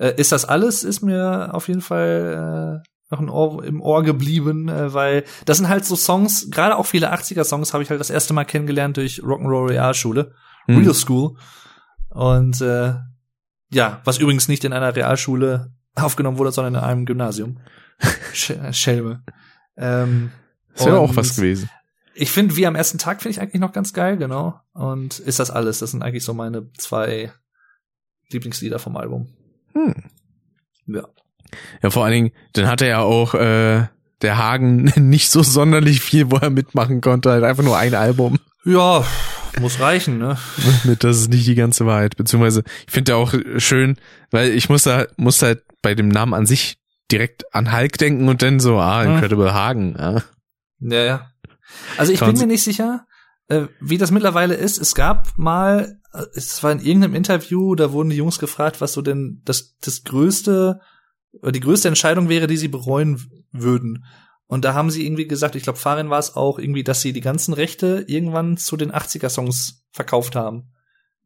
Äh, 0.00 0.14
ist 0.16 0.32
das 0.32 0.44
alles? 0.44 0.82
Ist 0.82 1.02
mir 1.02 1.50
auf 1.52 1.68
jeden 1.68 1.82
Fall 1.82 2.82
äh, 3.12 3.14
noch 3.14 3.20
Ohr, 3.32 3.64
im 3.64 3.80
Ohr 3.82 4.02
geblieben, 4.02 4.68
äh, 4.68 4.94
weil 4.94 5.24
das 5.44 5.58
sind 5.58 5.68
halt 5.68 5.84
so 5.84 5.94
Songs, 5.96 6.48
gerade 6.50 6.76
auch 6.76 6.86
viele 6.86 7.12
80er-Songs 7.12 7.72
habe 7.74 7.82
ich 7.82 7.90
halt 7.90 8.00
das 8.00 8.10
erste 8.10 8.32
Mal 8.32 8.44
kennengelernt 8.44 8.96
durch 8.96 9.20
Rock'n'Roll 9.20 9.70
Realschule, 9.70 10.32
Hm. 10.66 10.78
Real 10.78 10.94
School. 10.94 11.36
Und 12.10 12.60
äh, 12.60 12.94
ja, 13.72 14.00
was 14.04 14.18
übrigens 14.18 14.48
nicht 14.48 14.64
in 14.64 14.72
einer 14.72 14.94
Realschule 14.96 15.72
aufgenommen 15.96 16.38
wurde, 16.38 16.52
sondern 16.52 16.74
in 16.76 16.80
einem 16.80 17.06
Gymnasium. 17.06 17.58
Sch 18.32 18.52
Schelme. 18.72 19.22
Ähm, 19.76 20.30
Ist 20.74 20.86
ja 20.86 20.96
auch 20.96 21.14
was 21.16 21.36
gewesen. 21.36 21.68
ich 22.14 22.30
finde, 22.30 22.56
wie 22.56 22.66
am 22.66 22.74
ersten 22.76 22.98
Tag 22.98 23.22
finde 23.22 23.32
ich 23.36 23.40
eigentlich 23.40 23.60
noch 23.60 23.72
ganz 23.72 23.92
geil, 23.92 24.16
genau. 24.16 24.58
Und 24.72 25.18
ist 25.18 25.40
das 25.40 25.50
alles? 25.50 25.78
Das 25.80 25.90
sind 25.90 26.02
eigentlich 26.02 26.24
so 26.24 26.32
meine 26.34 26.70
zwei 26.78 27.32
Lieblingslieder 28.30 28.78
vom 28.78 28.96
Album. 28.96 29.32
Hm. 29.74 29.94
Ja. 30.86 31.02
Ja, 31.82 31.90
vor 31.90 32.04
allen 32.04 32.12
Dingen, 32.12 32.32
dann 32.52 32.68
hatte 32.68 32.86
er 32.86 33.02
auch 33.02 33.34
äh, 33.34 33.86
der 34.22 34.38
Hagen 34.38 34.84
nicht 34.96 35.30
so 35.30 35.42
sonderlich 35.42 36.00
viel, 36.00 36.30
wo 36.30 36.36
er 36.36 36.50
mitmachen 36.50 37.00
konnte, 37.00 37.30
halt 37.30 37.44
einfach 37.44 37.64
nur 37.64 37.76
ein 37.76 37.94
Album. 37.94 38.38
Ja, 38.64 39.04
muss 39.58 39.80
reichen, 39.80 40.18
ne? 40.18 40.38
Mit 40.84 41.02
das 41.02 41.18
ist 41.18 41.30
nicht 41.30 41.46
die 41.46 41.54
ganze 41.54 41.86
Wahrheit. 41.86 42.16
Beziehungsweise, 42.16 42.62
ich 42.86 42.92
finde 42.92 43.16
auch 43.16 43.34
schön, 43.56 43.96
weil 44.30 44.50
ich 44.50 44.68
musste, 44.68 45.08
musste 45.16 45.46
halt 45.46 45.62
bei 45.82 45.94
dem 45.94 46.08
Namen 46.08 46.34
an 46.34 46.46
sich 46.46 46.78
direkt 47.10 47.52
an 47.54 47.72
Hulk 47.76 47.98
denken 47.98 48.28
und 48.28 48.42
dann 48.42 48.60
so, 48.60 48.78
ah, 48.78 49.02
Hm. 49.02 49.14
Incredible 49.14 49.52
Hagen. 49.52 49.96
Ja. 49.98 50.22
Ja, 50.80 51.04
ja. 51.04 51.30
Also 51.96 52.12
ich 52.12 52.18
Kann 52.20 52.32
bin 52.32 52.40
mir 52.40 52.46
nicht 52.46 52.62
sicher, 52.62 53.06
äh, 53.50 53.66
wie 53.80 53.98
das 53.98 54.12
mittlerweile 54.12 54.54
ist. 54.54 54.78
Es 54.78 54.94
gab 54.94 55.36
mal, 55.36 55.98
äh, 56.12 56.24
es 56.34 56.62
war 56.62 56.70
in 56.70 56.80
irgendeinem 56.80 57.16
Interview, 57.16 57.74
da 57.74 57.92
wurden 57.92 58.10
die 58.10 58.16
Jungs 58.16 58.38
gefragt, 58.38 58.80
was 58.80 58.92
so 58.92 59.02
denn 59.02 59.42
das, 59.44 59.76
das 59.80 60.04
größte, 60.04 60.80
oder 61.42 61.52
die 61.52 61.60
größte 61.60 61.88
Entscheidung 61.88 62.28
wäre, 62.28 62.46
die 62.46 62.56
sie 62.56 62.68
bereuen 62.68 63.20
würden. 63.52 64.04
Und 64.46 64.64
da 64.64 64.74
haben 64.74 64.90
sie 64.90 65.04
irgendwie 65.04 65.26
gesagt, 65.26 65.56
ich 65.56 65.64
glaube, 65.64 65.78
Farin 65.78 66.10
war 66.10 66.18
es 66.18 66.36
auch 66.36 66.58
irgendwie, 66.58 66.84
dass 66.84 67.02
sie 67.02 67.12
die 67.12 67.20
ganzen 67.20 67.52
Rechte 67.52 68.04
irgendwann 68.06 68.56
zu 68.56 68.76
den 68.76 68.92
80er-Songs 68.92 69.84
verkauft 69.92 70.36
haben. 70.36 70.70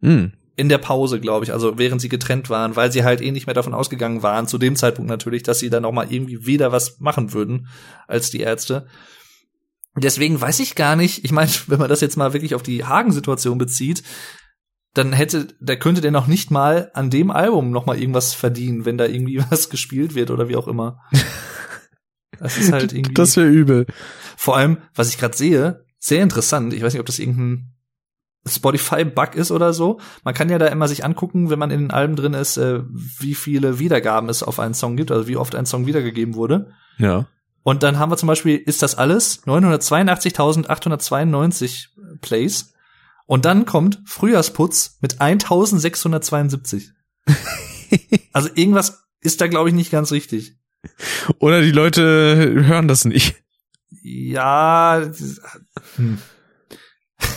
Hm. 0.00 0.32
In 0.56 0.68
der 0.68 0.78
Pause, 0.78 1.20
glaube 1.20 1.44
ich, 1.44 1.52
also 1.52 1.78
während 1.78 2.00
sie 2.00 2.08
getrennt 2.08 2.48
waren, 2.48 2.76
weil 2.76 2.92
sie 2.92 3.04
halt 3.04 3.20
eh 3.20 3.32
nicht 3.32 3.46
mehr 3.46 3.54
davon 3.54 3.74
ausgegangen 3.74 4.22
waren, 4.22 4.46
zu 4.46 4.56
dem 4.56 4.76
Zeitpunkt 4.76 5.10
natürlich, 5.10 5.42
dass 5.42 5.58
sie 5.58 5.68
dann 5.68 5.82
noch 5.82 5.92
mal 5.92 6.10
irgendwie 6.10 6.46
wieder 6.46 6.72
was 6.72 7.00
machen 7.00 7.32
würden 7.32 7.68
als 8.06 8.30
die 8.30 8.40
Ärzte. 8.40 8.86
Deswegen 9.96 10.40
weiß 10.40 10.60
ich 10.60 10.74
gar 10.74 10.96
nicht, 10.96 11.24
ich 11.24 11.32
meine, 11.32 11.50
wenn 11.66 11.78
man 11.78 11.88
das 11.88 12.00
jetzt 12.00 12.16
mal 12.16 12.32
wirklich 12.32 12.54
auf 12.54 12.62
die 12.62 12.84
Hagen-Situation 12.84 13.58
bezieht, 13.58 14.02
dann 14.94 15.12
hätte, 15.12 15.48
da 15.60 15.74
könnte 15.74 16.00
der 16.00 16.12
noch 16.12 16.28
nicht 16.28 16.50
mal 16.50 16.90
an 16.94 17.10
dem 17.10 17.30
Album 17.30 17.70
noch 17.70 17.86
mal 17.86 17.98
irgendwas 17.98 18.32
verdienen, 18.32 18.84
wenn 18.84 18.98
da 18.98 19.06
irgendwie 19.06 19.42
was 19.50 19.70
gespielt 19.70 20.14
wird 20.14 20.30
oder 20.30 20.48
wie 20.48 20.56
auch 20.56 20.68
immer. 20.68 21.00
Das 22.38 22.56
ist 22.56 22.72
halt 22.72 22.92
irgendwie. 22.92 23.14
Das 23.14 23.36
wäre 23.36 23.48
übel. 23.48 23.86
Vor 24.36 24.56
allem, 24.56 24.78
was 24.94 25.08
ich 25.08 25.18
gerade 25.18 25.36
sehe, 25.36 25.84
sehr 25.98 26.22
interessant. 26.22 26.72
Ich 26.74 26.82
weiß 26.82 26.92
nicht, 26.92 27.00
ob 27.00 27.06
das 27.06 27.18
irgendein 27.18 27.74
Spotify-Bug 28.46 29.34
ist 29.36 29.50
oder 29.50 29.72
so. 29.72 30.00
Man 30.22 30.34
kann 30.34 30.50
ja 30.50 30.58
da 30.58 30.66
immer 30.66 30.86
sich 30.86 31.04
angucken, 31.04 31.50
wenn 31.50 31.58
man 31.58 31.70
in 31.70 31.80
den 31.80 31.90
Alben 31.90 32.14
drin 32.14 32.34
ist, 32.34 32.56
äh, 32.56 32.82
wie 32.92 33.34
viele 33.34 33.78
Wiedergaben 33.78 34.28
es 34.28 34.42
auf 34.42 34.60
einen 34.60 34.74
Song 34.74 34.96
gibt, 34.96 35.10
also 35.10 35.26
wie 35.26 35.36
oft 35.36 35.54
ein 35.54 35.66
Song 35.66 35.86
wiedergegeben 35.86 36.34
wurde. 36.34 36.72
Ja. 36.98 37.26
Und 37.64 37.82
dann 37.82 37.98
haben 37.98 38.12
wir 38.12 38.16
zum 38.16 38.28
Beispiel, 38.28 38.56
ist 38.56 38.82
das 38.82 38.94
alles 38.94 39.42
982.892 39.46 41.88
Plays. 42.20 42.72
Und 43.26 43.44
dann 43.46 43.66
kommt 43.66 44.00
Frühjahrsputz 44.04 44.98
mit 45.00 45.20
1672. 45.20 46.90
also 48.32 48.48
irgendwas 48.54 49.02
ist 49.20 49.40
da, 49.40 49.48
glaube 49.48 49.70
ich, 49.70 49.74
nicht 49.74 49.90
ganz 49.90 50.12
richtig. 50.12 50.56
Oder 51.38 51.62
die 51.62 51.72
Leute 51.72 52.64
hören 52.66 52.86
das 52.86 53.04
nicht. 53.06 53.34
Ja, 54.02 55.00
das- 55.00 55.40
hm. 55.96 56.18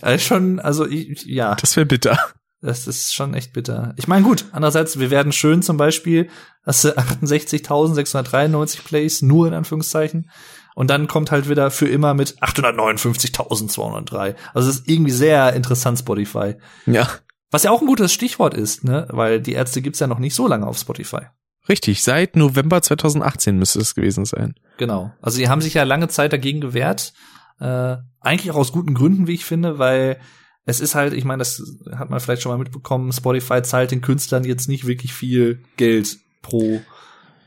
Äh, 0.00 0.18
schon, 0.18 0.58
also 0.58 0.84
ich, 0.84 1.24
ja, 1.26 1.54
Das 1.54 1.76
wäre 1.76 1.86
bitter. 1.86 2.18
Das 2.62 2.86
ist 2.86 3.12
schon 3.12 3.34
echt 3.34 3.52
bitter. 3.52 3.92
Ich 3.96 4.06
meine, 4.06 4.24
gut, 4.24 4.46
andererseits, 4.52 4.98
wir 4.98 5.10
werden 5.10 5.32
schön 5.32 5.62
zum 5.62 5.76
Beispiel, 5.76 6.30
hast 6.64 6.84
du 6.84 6.96
68.693 6.96 8.84
Plays, 8.84 9.20
nur 9.20 9.48
in 9.48 9.54
Anführungszeichen. 9.54 10.30
Und 10.74 10.88
dann 10.88 11.08
kommt 11.08 11.30
halt 11.30 11.48
wieder 11.50 11.70
für 11.70 11.88
immer 11.88 12.14
mit 12.14 12.40
859.203. 12.40 14.36
Also 14.54 14.70
es 14.70 14.76
ist 14.76 14.88
irgendwie 14.88 15.10
sehr 15.10 15.52
interessant, 15.52 15.98
Spotify. 15.98 16.54
Ja. 16.86 17.08
Was 17.50 17.64
ja 17.64 17.72
auch 17.72 17.82
ein 17.82 17.86
gutes 17.86 18.12
Stichwort 18.12 18.54
ist, 18.54 18.84
ne? 18.84 19.06
Weil 19.10 19.40
die 19.40 19.52
Ärzte 19.52 19.82
gibt's 19.82 20.00
ja 20.00 20.06
noch 20.06 20.18
nicht 20.18 20.34
so 20.34 20.48
lange 20.48 20.66
auf 20.66 20.78
Spotify. 20.78 21.26
Richtig. 21.68 22.02
Seit 22.02 22.36
November 22.36 22.80
2018 22.80 23.58
müsste 23.58 23.80
es 23.80 23.94
gewesen 23.94 24.24
sein. 24.24 24.54
Genau. 24.78 25.12
Also 25.20 25.38
die 25.38 25.48
haben 25.48 25.60
sich 25.60 25.74
ja 25.74 25.82
lange 25.82 26.08
Zeit 26.08 26.32
dagegen 26.32 26.60
gewehrt. 26.60 27.12
Äh, 27.60 27.96
eigentlich 28.20 28.50
auch 28.50 28.56
aus 28.56 28.72
guten 28.72 28.94
Gründen, 28.94 29.26
wie 29.26 29.34
ich 29.34 29.44
finde, 29.44 29.78
weil 29.78 30.18
es 30.64 30.80
ist 30.80 30.94
halt, 30.94 31.12
ich 31.12 31.24
meine, 31.24 31.38
das 31.40 31.62
hat 31.96 32.10
man 32.10 32.20
vielleicht 32.20 32.42
schon 32.42 32.52
mal 32.52 32.58
mitbekommen, 32.58 33.12
Spotify 33.12 33.62
zahlt 33.62 33.90
den 33.90 34.00
Künstlern 34.00 34.44
jetzt 34.44 34.68
nicht 34.68 34.86
wirklich 34.86 35.12
viel 35.12 35.62
Geld 35.76 36.18
pro 36.42 36.80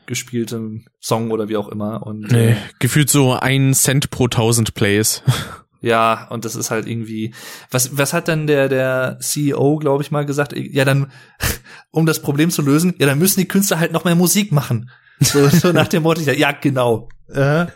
gespieltem 0.06 0.84
Song 1.00 1.30
oder 1.30 1.48
wie 1.48 1.56
auch 1.56 1.68
immer. 1.68 2.06
Und 2.06 2.30
Nee. 2.30 2.50
äh, 2.52 2.56
Gefühlt 2.78 3.10
so 3.10 3.32
ein 3.34 3.74
Cent 3.74 4.10
pro 4.10 4.28
tausend 4.28 4.74
Plays. 4.74 5.22
ja, 5.80 6.28
und 6.28 6.44
das 6.44 6.54
ist 6.56 6.70
halt 6.70 6.86
irgendwie. 6.86 7.34
Was, 7.70 7.96
was 7.98 8.12
hat 8.12 8.28
dann 8.28 8.46
der, 8.46 8.68
der 8.68 9.18
CEO, 9.20 9.76
glaube 9.78 10.02
ich, 10.02 10.10
mal 10.10 10.24
gesagt? 10.24 10.54
Ja, 10.56 10.84
dann, 10.84 11.10
um 11.90 12.06
das 12.06 12.22
Problem 12.22 12.50
zu 12.50 12.62
lösen, 12.62 12.94
ja, 12.98 13.06
dann 13.06 13.18
müssen 13.18 13.40
die 13.40 13.48
Künstler 13.48 13.80
halt 13.80 13.92
noch 13.92 14.04
mehr 14.04 14.14
Musik 14.14 14.52
machen. 14.52 14.90
So, 15.20 15.48
so 15.48 15.72
nach 15.72 15.88
dem 15.88 16.02
Motto, 16.02 16.20
ja, 16.20 16.52
genau. 16.52 17.08
Äh, 17.28 17.66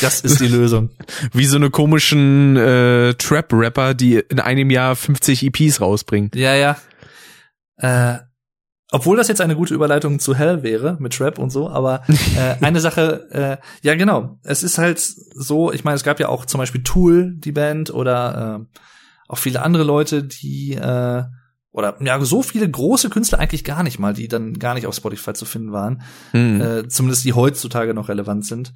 das 0.00 0.20
ist 0.20 0.40
die 0.40 0.48
Lösung. 0.48 0.90
Wie 1.32 1.46
so 1.46 1.56
eine 1.56 1.70
komischen 1.70 2.56
äh, 2.56 3.14
Trap-Rapper, 3.14 3.94
die 3.94 4.16
in 4.16 4.40
einem 4.40 4.70
Jahr 4.70 4.96
50 4.96 5.44
EPs 5.44 5.80
rausbringen. 5.80 6.30
Ja, 6.34 6.54
ja. 6.54 6.76
Äh, 7.76 8.18
obwohl 8.92 9.16
das 9.16 9.28
jetzt 9.28 9.40
eine 9.40 9.54
gute 9.54 9.74
Überleitung 9.74 10.18
zu 10.18 10.34
Hell 10.34 10.62
wäre 10.62 10.96
mit 10.98 11.14
Trap 11.14 11.38
und 11.38 11.50
so, 11.50 11.68
aber 11.68 12.02
äh, 12.36 12.64
eine 12.64 12.80
Sache, 12.80 13.28
äh, 13.30 13.56
ja 13.82 13.94
genau, 13.94 14.38
es 14.42 14.62
ist 14.62 14.78
halt 14.78 14.98
so, 14.98 15.72
ich 15.72 15.84
meine, 15.84 15.96
es 15.96 16.02
gab 16.02 16.18
ja 16.18 16.28
auch 16.28 16.44
zum 16.44 16.58
Beispiel 16.58 16.82
Tool, 16.82 17.34
die 17.36 17.52
Band, 17.52 17.90
oder 17.90 18.60
äh, 18.60 18.78
auch 19.28 19.38
viele 19.38 19.62
andere 19.62 19.84
Leute, 19.84 20.24
die 20.24 20.74
äh, 20.74 21.22
oder 21.72 21.96
ja, 22.02 22.20
so 22.24 22.42
viele 22.42 22.68
große 22.68 23.10
Künstler 23.10 23.38
eigentlich 23.38 23.64
gar 23.64 23.82
nicht 23.82 23.98
mal, 23.98 24.14
die 24.14 24.28
dann 24.28 24.58
gar 24.58 24.74
nicht 24.74 24.86
auf 24.86 24.94
Spotify 24.94 25.32
zu 25.34 25.44
finden 25.44 25.72
waren, 25.72 26.02
Hm. 26.32 26.60
äh, 26.60 26.88
zumindest 26.88 27.24
die 27.24 27.32
heutzutage 27.32 27.94
noch 27.94 28.08
relevant 28.08 28.44
sind. 28.44 28.72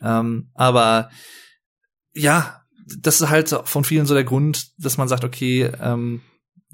Ähm, 0.00 0.50
aber 0.54 1.10
ja, 2.14 2.62
das 3.00 3.20
ist 3.20 3.28
halt 3.28 3.48
von 3.64 3.84
vielen 3.84 4.06
so 4.06 4.14
der 4.14 4.24
Grund, 4.24 4.68
dass 4.78 4.96
man 4.96 5.08
sagt, 5.08 5.24
okay, 5.24 5.70
ähm, 5.80 6.22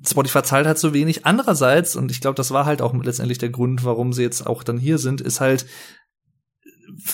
Spotify 0.06 0.42
zahlt 0.42 0.66
halt 0.66 0.78
so 0.78 0.92
wenig. 0.92 1.24
Andererseits, 1.26 1.96
und 1.96 2.10
ich 2.10 2.20
glaube, 2.20 2.34
das 2.34 2.50
war 2.50 2.66
halt 2.66 2.82
auch 2.82 2.92
letztendlich 2.94 3.38
der 3.38 3.50
Grund, 3.50 3.84
warum 3.84 4.12
sie 4.12 4.22
jetzt 4.22 4.46
auch 4.46 4.62
dann 4.64 4.78
hier 4.78 4.98
sind, 4.98 5.20
ist 5.20 5.40
halt, 5.40 5.66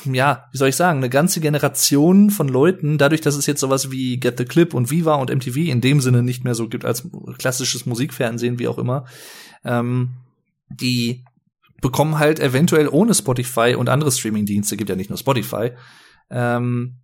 ja, 0.04 0.44
wie 0.52 0.58
soll 0.58 0.68
ich 0.68 0.76
sagen, 0.76 0.98
eine 0.98 1.10
ganze 1.10 1.40
Generation 1.40 2.30
von 2.30 2.48
Leuten, 2.48 2.98
dadurch, 2.98 3.20
dass 3.20 3.36
es 3.36 3.46
jetzt 3.46 3.60
sowas 3.60 3.90
wie 3.90 4.18
Get 4.18 4.38
the 4.38 4.44
Clip 4.44 4.74
und 4.74 4.90
Viva 4.90 5.14
und 5.14 5.30
MTV 5.34 5.56
in 5.56 5.80
dem 5.80 6.00
Sinne 6.00 6.22
nicht 6.22 6.44
mehr 6.44 6.54
so 6.54 6.68
gibt 6.68 6.84
als 6.84 7.08
klassisches 7.38 7.86
Musikfernsehen, 7.86 8.58
wie 8.58 8.68
auch 8.68 8.78
immer, 8.78 9.04
ähm, 9.64 10.10
die 10.70 11.24
bekommen 11.80 12.18
halt 12.18 12.40
eventuell 12.40 12.88
ohne 12.88 13.14
Spotify 13.14 13.74
und 13.76 13.88
andere 13.88 14.10
Streamingdienste, 14.10 14.76
gibt 14.76 14.90
ja 14.90 14.96
nicht 14.96 15.10
nur 15.10 15.18
Spotify, 15.18 15.70
ähm, 16.30 16.96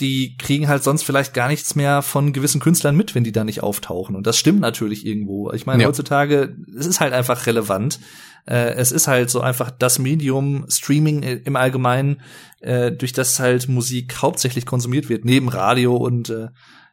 die 0.00 0.36
kriegen 0.38 0.68
halt 0.68 0.82
sonst 0.82 1.02
vielleicht 1.02 1.34
gar 1.34 1.48
nichts 1.48 1.74
mehr 1.74 2.00
von 2.00 2.32
gewissen 2.32 2.60
Künstlern 2.60 2.96
mit, 2.96 3.14
wenn 3.14 3.24
die 3.24 3.32
da 3.32 3.44
nicht 3.44 3.62
auftauchen. 3.62 4.16
Und 4.16 4.26
das 4.26 4.38
stimmt 4.38 4.60
natürlich 4.60 5.04
irgendwo. 5.04 5.52
Ich 5.52 5.66
meine, 5.66 5.82
Ja. 5.82 5.88
heutzutage, 5.88 6.56
es 6.76 6.86
ist 6.86 7.00
halt 7.00 7.12
einfach 7.12 7.46
relevant. 7.46 8.00
Äh, 8.46 8.74
es 8.74 8.92
ist 8.92 9.08
halt 9.08 9.30
so 9.30 9.40
einfach 9.40 9.70
das 9.70 9.98
Medium 9.98 10.66
Streaming 10.68 11.22
äh, 11.22 11.34
im 11.44 11.56
Allgemeinen, 11.56 12.20
äh, 12.60 12.90
durch 12.92 13.12
das 13.12 13.38
halt 13.38 13.68
Musik 13.68 14.20
hauptsächlich 14.20 14.66
konsumiert 14.66 15.08
wird, 15.08 15.24
neben 15.24 15.48
Radio 15.48 15.96
und 15.96 16.30
äh, 16.30 16.48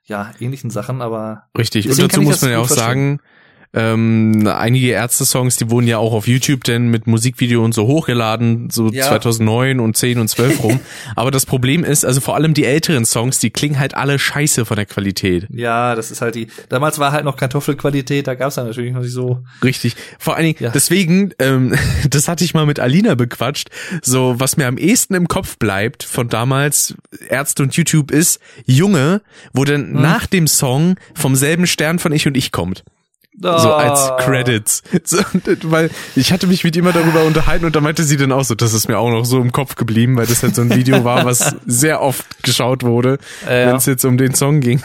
ja, 0.05 0.31
ähnlichen 0.39 0.69
Sachen, 0.69 1.01
aber 1.01 1.43
Richtig. 1.57 1.89
Und 1.89 1.99
dazu 1.99 2.21
muss 2.21 2.41
man 2.41 2.51
ja 2.51 2.59
auch 2.59 2.67
gut 2.67 2.77
sagen, 2.77 3.19
ähm, 3.73 4.47
einige 4.47 4.87
Ärzte-Songs, 4.89 5.57
die 5.57 5.69
wurden 5.69 5.85
ja 5.87 5.99
auch 5.99 6.13
auf 6.13 6.27
YouTube 6.27 6.63
denn 6.63 6.87
mit 6.89 7.05
Musikvideo 7.05 7.63
und 7.63 7.73
so 7.73 7.85
hochgeladen, 7.85 8.69
so 8.71 8.89
Ja. 8.89 9.05
2009 9.07 9.79
und 9.79 9.95
10 9.95 10.17
und 10.19 10.27
12 10.27 10.63
rum. 10.63 10.79
Aber 11.15 11.29
das 11.29 11.45
Problem 11.45 11.83
ist, 11.83 12.03
also 12.03 12.19
vor 12.19 12.35
allem 12.35 12.53
die 12.55 12.65
älteren 12.65 13.05
Songs, 13.05 13.37
die 13.39 13.51
klingen 13.51 13.77
halt 13.79 13.93
alle 13.95 14.17
scheiße 14.17 14.65
von 14.65 14.75
der 14.75 14.85
Qualität. 14.87 15.47
ja, 15.51 15.93
das 15.95 16.09
ist 16.09 16.21
halt 16.21 16.35
die. 16.35 16.47
Damals 16.69 16.97
war 16.99 17.11
halt 17.11 17.25
noch 17.25 17.37
Kartoffelqualität, 17.37 18.25
da 18.27 18.33
gab's 18.35 18.55
dann 18.55 18.65
natürlich 18.67 18.91
noch 18.93 19.01
nicht 19.01 19.13
so. 19.13 19.43
Richtig. 19.63 19.95
Vor 20.17 20.35
allen 20.35 20.45
Dingen, 20.45 20.57
Ja. 20.59 20.71
deswegen, 20.71 21.31
ähm, 21.39 21.75
das 22.09 22.27
hatte 22.27 22.43
ich 22.43 22.53
mal 22.55 22.65
mit 22.65 22.79
Alina 22.79 23.13
bequatscht, 23.15 23.69
so 24.01 24.35
was 24.39 24.57
mir 24.57 24.67
am 24.67 24.77
ehesten 24.77 25.13
im 25.13 25.27
Kopf 25.27 25.57
bleibt 25.59 26.03
von 26.03 26.27
damals 26.27 26.95
Ärzte 27.29 27.61
und 27.63 27.75
YouTube 27.75 28.09
ist 28.11 28.39
Junge, 28.65 29.21
wo 29.53 29.63
dann 29.63 29.93
Hm. 29.93 30.01
nach 30.01 30.25
dem 30.25 30.47
Song 30.47 30.95
vom 31.13 31.35
selben 31.35 31.67
Stern 31.67 31.99
von 31.99 32.11
Ich 32.13 32.25
und 32.27 32.35
Ich 32.35 32.51
kommt. 32.51 32.83
So 33.37 33.49
als 33.73 33.99
Ah. 34.09 34.17
Credits. 34.17 34.83
So, 35.05 35.17
weil 35.63 35.89
ich 36.15 36.31
hatte 36.33 36.47
mich 36.47 36.63
mit 36.63 36.75
immer 36.75 36.91
darüber 36.91 37.23
unterhalten 37.23 37.65
und 37.65 37.75
da 37.75 37.81
meinte 37.81 38.03
sie 38.03 38.17
dann 38.17 38.31
auch 38.31 38.43
so, 38.43 38.53
das 38.55 38.73
ist 38.73 38.87
mir 38.87 38.97
auch 38.97 39.09
noch 39.09 39.23
so 39.25 39.39
im 39.39 39.51
Kopf 39.51 39.75
geblieben, 39.75 40.17
weil 40.17 40.25
das 40.27 40.43
halt 40.43 40.55
so 40.55 40.61
ein 40.61 40.75
Video 40.75 41.03
war, 41.03 41.25
was 41.25 41.55
sehr 41.65 42.01
oft 42.01 42.43
geschaut 42.43 42.83
wurde, 42.83 43.17
Äh, 43.47 43.67
wenn 43.67 43.75
es 43.77 43.85
jetzt 43.85 44.03
um 44.05 44.17
den 44.17 44.33
Song 44.35 44.59
ging. 44.59 44.81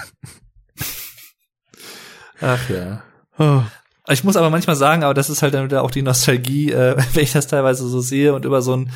Ach 2.40 2.68
ja. 2.68 3.03
Oh. 3.38 3.62
Ich 4.09 4.22
muss 4.22 4.36
aber 4.36 4.51
manchmal 4.51 4.76
sagen, 4.76 5.03
aber 5.03 5.14
das 5.14 5.30
ist 5.30 5.40
halt 5.42 5.55
dann 5.55 5.64
wieder 5.64 5.82
auch 5.82 5.90
die 5.90 6.03
Nostalgie, 6.03 6.70
äh, 6.70 6.97
wenn 7.14 7.22
ich 7.22 7.32
das 7.32 7.47
teilweise 7.47 7.88
so 7.88 8.01
sehe 8.01 8.34
und 8.34 8.45
über 8.45 8.61
so 8.61 8.76
ein 8.76 8.90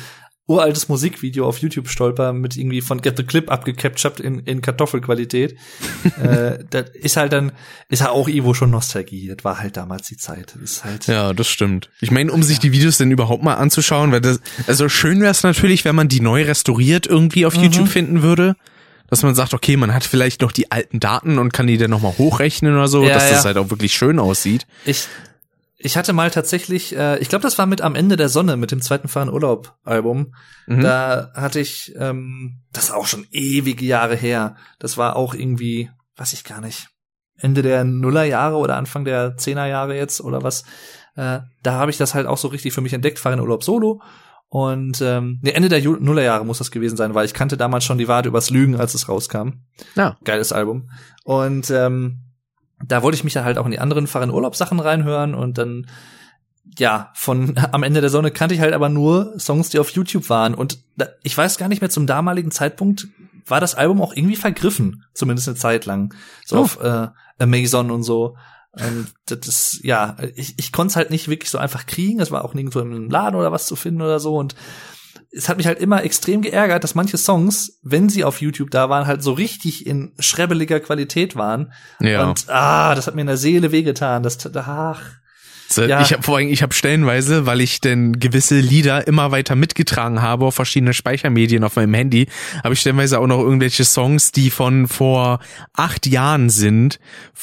uraltes 0.49 0.89
Musikvideo 0.89 1.47
auf 1.47 1.59
YouTube 1.59 1.87
stolper 1.87 2.33
mit 2.33 2.57
irgendwie 2.57 2.81
von 2.81 3.01
Get 3.01 3.15
the 3.17 3.23
Clip 3.23 3.51
abgecaptured 3.51 4.19
in, 4.19 4.39
in 4.39 4.61
Kartoffelqualität. 4.61 5.55
äh, 6.21 6.57
das 6.69 6.89
ist 6.93 7.17
halt 7.17 7.31
dann, 7.33 7.51
ist 7.87 8.01
halt 8.01 8.11
auch 8.11 8.27
irgendwo 8.27 8.55
schon 8.55 8.71
Nostalgie. 8.71 9.27
Das 9.27 9.45
war 9.45 9.59
halt 9.59 9.77
damals 9.77 10.07
die 10.07 10.17
Zeit. 10.17 10.55
Das 10.55 10.61
ist 10.71 10.83
halt, 10.83 11.05
Ja, 11.05 11.33
das 11.33 11.47
stimmt. 11.47 11.89
Ich 12.01 12.09
meine, 12.09 12.31
um 12.31 12.41
sich 12.41 12.59
die 12.59 12.71
Videos 12.71 12.97
denn 12.97 13.11
überhaupt 13.11 13.43
mal 13.43 13.55
anzuschauen, 13.55 14.11
weil 14.11 14.21
das, 14.21 14.41
also 14.65 14.89
schön 14.89 15.21
wäre 15.21 15.31
es 15.31 15.43
natürlich, 15.43 15.85
wenn 15.85 15.95
man 15.95 16.07
die 16.07 16.19
neu 16.19 16.43
restauriert 16.43 17.05
irgendwie 17.05 17.45
auf 17.45 17.53
YouTube 17.53 17.87
finden 17.87 18.23
würde. 18.23 18.55
Dass 19.11 19.23
man 19.23 19.33
sagt, 19.33 19.55
okay, 19.55 19.75
man 19.75 19.91
hat 19.93 20.03
vielleicht 20.03 20.41
noch 20.41 20.51
die 20.51 20.71
alten 20.71 20.99
Daten 20.99 21.39
und 21.39 21.51
kann 21.51 21.65
die 21.65 21.77
dann 21.79 21.89
nochmal 21.89 22.13
hochrechnen 22.19 22.75
oder 22.75 22.87
so, 22.87 23.03
Ja, 23.03 23.15
dass 23.15 23.29
das 23.29 23.39
ja. 23.39 23.43
halt 23.45 23.57
auch 23.57 23.71
wirklich 23.71 23.93
schön 23.93 24.19
aussieht. 24.19 24.67
ich, 24.85 25.07
ich 25.81 25.97
hatte 25.97 26.13
mal 26.13 26.29
tatsächlich, 26.29 26.95
äh, 26.95 27.17
ich 27.19 27.29
glaube, 27.29 27.41
das 27.41 27.57
war 27.57 27.65
mit 27.65 27.81
am 27.81 27.95
Ende 27.95 28.17
der 28.17 28.29
Sonne 28.29 28.57
mit 28.57 28.71
dem 28.71 28.81
zweiten 28.81 29.07
Fahren 29.07 29.29
Urlaub 29.29 29.77
Album. 29.83 30.35
Mhm. 30.67 30.81
Da 30.81 31.31
hatte 31.33 31.59
ich, 31.59 31.93
ähm, 31.97 32.61
das 32.73 32.85
ist 32.85 32.91
auch 32.91 33.07
schon 33.07 33.25
ewige 33.31 33.85
Jahre 33.85 34.15
her. 34.15 34.57
Das 34.77 34.97
war 34.97 35.15
auch 35.15 35.33
irgendwie, 35.33 35.89
weiß 36.17 36.33
ich 36.33 36.43
gar 36.43 36.59
nicht, 36.59 36.89
Ende 37.37 37.61
der 37.61 37.85
Nullerjahre 37.85 38.57
oder 38.57 38.75
Anfang 38.75 39.05
der 39.05 39.37
Zehnerjahre 39.37 39.95
jetzt 39.95 40.19
oder 40.21 40.43
was. 40.43 40.63
Äh, 41.15 41.39
da 41.63 41.71
habe 41.71 41.91
ich 41.91 41.97
das 41.97 42.13
halt 42.13 42.27
auch 42.27 42.37
so 42.37 42.49
richtig 42.49 42.73
für 42.73 42.81
mich 42.81 42.93
entdeckt, 42.93 43.17
Fahren 43.17 43.39
Urlaub 43.39 43.63
Solo. 43.63 44.01
Und 44.49 44.99
ähm, 45.01 45.39
nee, 45.43 45.51
Ende 45.51 45.69
der 45.69 45.81
Ju- 45.81 45.99
Nullerjahre 45.99 46.45
muss 46.45 46.57
das 46.57 46.71
gewesen 46.71 46.97
sein, 46.97 47.13
weil 47.13 47.25
ich 47.25 47.33
kannte 47.33 47.55
damals 47.55 47.85
schon 47.85 47.99
die 47.99 48.07
Warte 48.07 48.29
übers 48.29 48.49
Lügen, 48.49 48.75
als 48.75 48.95
es 48.95 49.07
rauskam. 49.07 49.49
Ja. 49.95 50.17
Geiles 50.25 50.51
Album. 50.51 50.89
Und 51.23 51.69
ähm, 51.69 52.28
da 52.85 53.03
wollte 53.03 53.15
ich 53.17 53.23
mich 53.23 53.33
dann 53.33 53.45
halt 53.45 53.57
auch 53.57 53.65
in 53.65 53.71
die 53.71 53.79
anderen 53.79 54.07
Fahren 54.07 54.31
Urlaub 54.31 54.55
Sachen 54.55 54.79
reinhören 54.79 55.35
und 55.35 55.57
dann 55.57 55.87
ja, 56.77 57.11
von 57.15 57.55
am 57.71 57.83
Ende 57.83 58.01
der 58.01 58.09
Sonne 58.09 58.31
kannte 58.31 58.55
ich 58.55 58.61
halt 58.61 58.73
aber 58.73 58.89
nur 58.89 59.33
Songs, 59.39 59.69
die 59.69 59.79
auf 59.79 59.89
YouTube 59.89 60.29
waren 60.29 60.53
und 60.53 60.79
da, 60.97 61.07
ich 61.23 61.37
weiß 61.37 61.57
gar 61.57 61.67
nicht 61.67 61.81
mehr 61.81 61.89
zum 61.89 62.07
damaligen 62.07 62.51
Zeitpunkt 62.51 63.07
war 63.45 63.59
das 63.59 63.73
Album 63.75 64.01
auch 64.01 64.13
irgendwie 64.15 64.35
vergriffen, 64.35 65.05
zumindest 65.13 65.47
eine 65.47 65.57
Zeit 65.57 65.85
lang, 65.85 66.13
so 66.45 66.57
Oh. 66.57 66.59
auf 66.61 66.79
äh, 66.81 67.07
Amazon 67.39 67.89
und 67.89 68.03
so. 68.03 68.35
Und 68.73 69.07
das 69.25 69.47
ist, 69.47 69.79
ja, 69.83 70.17
ich, 70.35 70.53
ich 70.57 70.71
konnte 70.71 70.91
es 70.91 70.95
halt 70.95 71.09
nicht 71.09 71.27
wirklich 71.27 71.49
so 71.49 71.57
einfach 71.57 71.87
kriegen. 71.87 72.19
Es 72.19 72.29
war 72.29 72.45
auch 72.45 72.53
nirgendwo 72.53 72.79
im 72.79 73.09
Laden 73.09 73.35
oder 73.35 73.51
was 73.51 73.65
zu 73.65 73.75
finden 73.75 74.03
oder 74.03 74.19
so. 74.19 74.35
Und 74.37 74.53
es 75.31 75.47
hat 75.47 75.57
mich 75.57 75.67
halt 75.67 75.79
immer 75.79 76.03
extrem 76.03 76.41
geärgert, 76.41 76.83
dass 76.83 76.95
manche 76.95 77.17
Songs, 77.17 77.79
wenn 77.83 78.09
sie 78.09 78.23
auf 78.23 78.41
YouTube 78.41 78.71
da 78.71 78.89
waren, 78.89 79.05
halt 79.05 79.21
so 79.21 79.33
richtig 79.33 79.85
in 79.85 80.13
schrebbeliger 80.19 80.79
Qualität 80.79 81.35
waren. 81.35 81.71
Ja. 81.99 82.27
Und 82.27 82.49
ah, 82.49 82.95
das 82.95 83.07
hat 83.07 83.15
mir 83.15 83.21
in 83.21 83.27
der 83.27 83.37
Seele 83.37 83.71
wehgetan. 83.71 84.23
Das, 84.23 84.37
ach, 84.55 85.01
So, 85.67 85.83
Ja. 85.83 86.01
Ich 86.01 86.11
habe 86.13 86.23
vor 86.23 86.37
allem, 86.37 86.49
ich 86.49 86.63
habe 86.63 86.73
stellenweise, 86.73 87.45
weil 87.45 87.61
ich 87.61 87.79
denn 87.79 88.19
gewisse 88.19 88.59
Lieder 88.59 89.05
immer 89.05 89.29
weiter 89.29 89.55
mitgetragen 89.55 90.23
habe 90.23 90.45
auf 90.45 90.55
verschiedene 90.55 90.95
Speichermedien 90.95 91.63
auf 91.63 91.75
meinem 91.75 91.93
Handy, 91.93 92.27
habe 92.63 92.73
ich 92.73 92.79
stellenweise 92.79 93.19
auch 93.19 93.27
noch 93.27 93.39
irgendwelche 93.39 93.85
Songs, 93.85 94.31
die 94.31 94.49
von 94.49 94.87
vor 94.87 95.39
acht 95.73 96.07
Jahren 96.07 96.49
sind, 96.49 96.99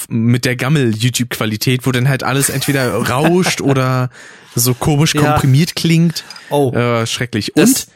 mit 0.09 0.45
der 0.45 0.57
Gammel-YouTube-Qualität, 0.57 1.87
wo 1.87 1.93
dann 1.93 2.09
halt 2.09 2.25
alles 2.25 2.49
entweder 2.49 2.93
rauscht 2.97 3.61
oder 3.61 4.11
so 4.57 4.75
komisch 4.75 5.15
Ja. 5.15 5.23
komprimiert 5.33 5.77
klingt. 5.77 6.25
oh. 6.51 6.73
Äh, 6.73 7.07
schrecklich. 7.07 7.53
Das- 7.55 7.89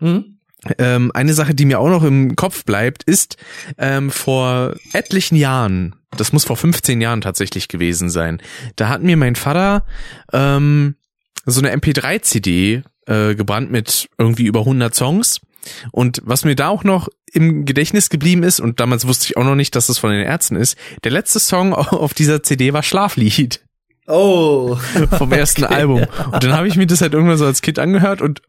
Und 0.00 0.06
Hm? 0.08 0.38
ähm, 0.78 1.10
eine 1.14 1.34
Sache, 1.34 1.54
die 1.54 1.64
mir 1.64 1.80
auch 1.80 1.88
noch 1.88 2.04
im 2.04 2.36
Kopf 2.36 2.64
bleibt, 2.64 3.02
ist 3.04 3.36
ähm, 3.78 4.10
vor 4.10 4.74
etlichen 4.92 5.36
Jahren, 5.36 5.96
das 6.16 6.32
muss 6.32 6.44
vor 6.44 6.56
15 6.56 7.00
Jahren 7.00 7.20
tatsächlich 7.20 7.66
gewesen 7.68 8.08
sein, 8.10 8.40
da 8.76 8.88
hat 8.88 9.02
mir 9.02 9.16
mein 9.16 9.34
Vater 9.34 9.84
ähm, 10.32 10.94
so 11.46 11.60
eine 11.60 11.72
MP3-CD 11.74 12.82
äh, 13.06 13.34
gebrannt 13.34 13.70
mit 13.70 14.08
irgendwie 14.18 14.46
über 14.46 14.60
100 14.60 14.94
Songs. 14.94 15.40
Und 15.92 16.20
was 16.24 16.44
mir 16.44 16.54
da 16.54 16.68
auch 16.68 16.84
noch 16.84 17.08
im 17.32 17.64
Gedächtnis 17.64 18.08
geblieben 18.10 18.42
ist, 18.42 18.60
und 18.60 18.80
damals 18.80 19.06
wusste 19.06 19.26
ich 19.26 19.36
auch 19.36 19.44
noch 19.44 19.54
nicht, 19.54 19.74
dass 19.74 19.88
es 19.88 19.98
von 19.98 20.10
den 20.10 20.22
Ärzten 20.24 20.56
ist, 20.56 20.76
der 21.04 21.10
letzte 21.12 21.40
Song 21.40 21.74
auf 21.74 22.14
dieser 22.14 22.42
CD 22.42 22.72
war 22.72 22.82
Schlaflied 22.82 23.60
Oh. 24.08 24.76
vom 25.18 25.32
ersten 25.32 25.64
Album. 25.64 26.06
Und 26.32 26.42
dann 26.42 26.54
habe 26.54 26.66
ich 26.66 26.76
mir 26.76 26.86
das 26.86 27.02
halt 27.02 27.12
irgendwann 27.12 27.36
so 27.36 27.44
als 27.44 27.62
Kind 27.62 27.78
angehört 27.78 28.22
und 28.22 28.42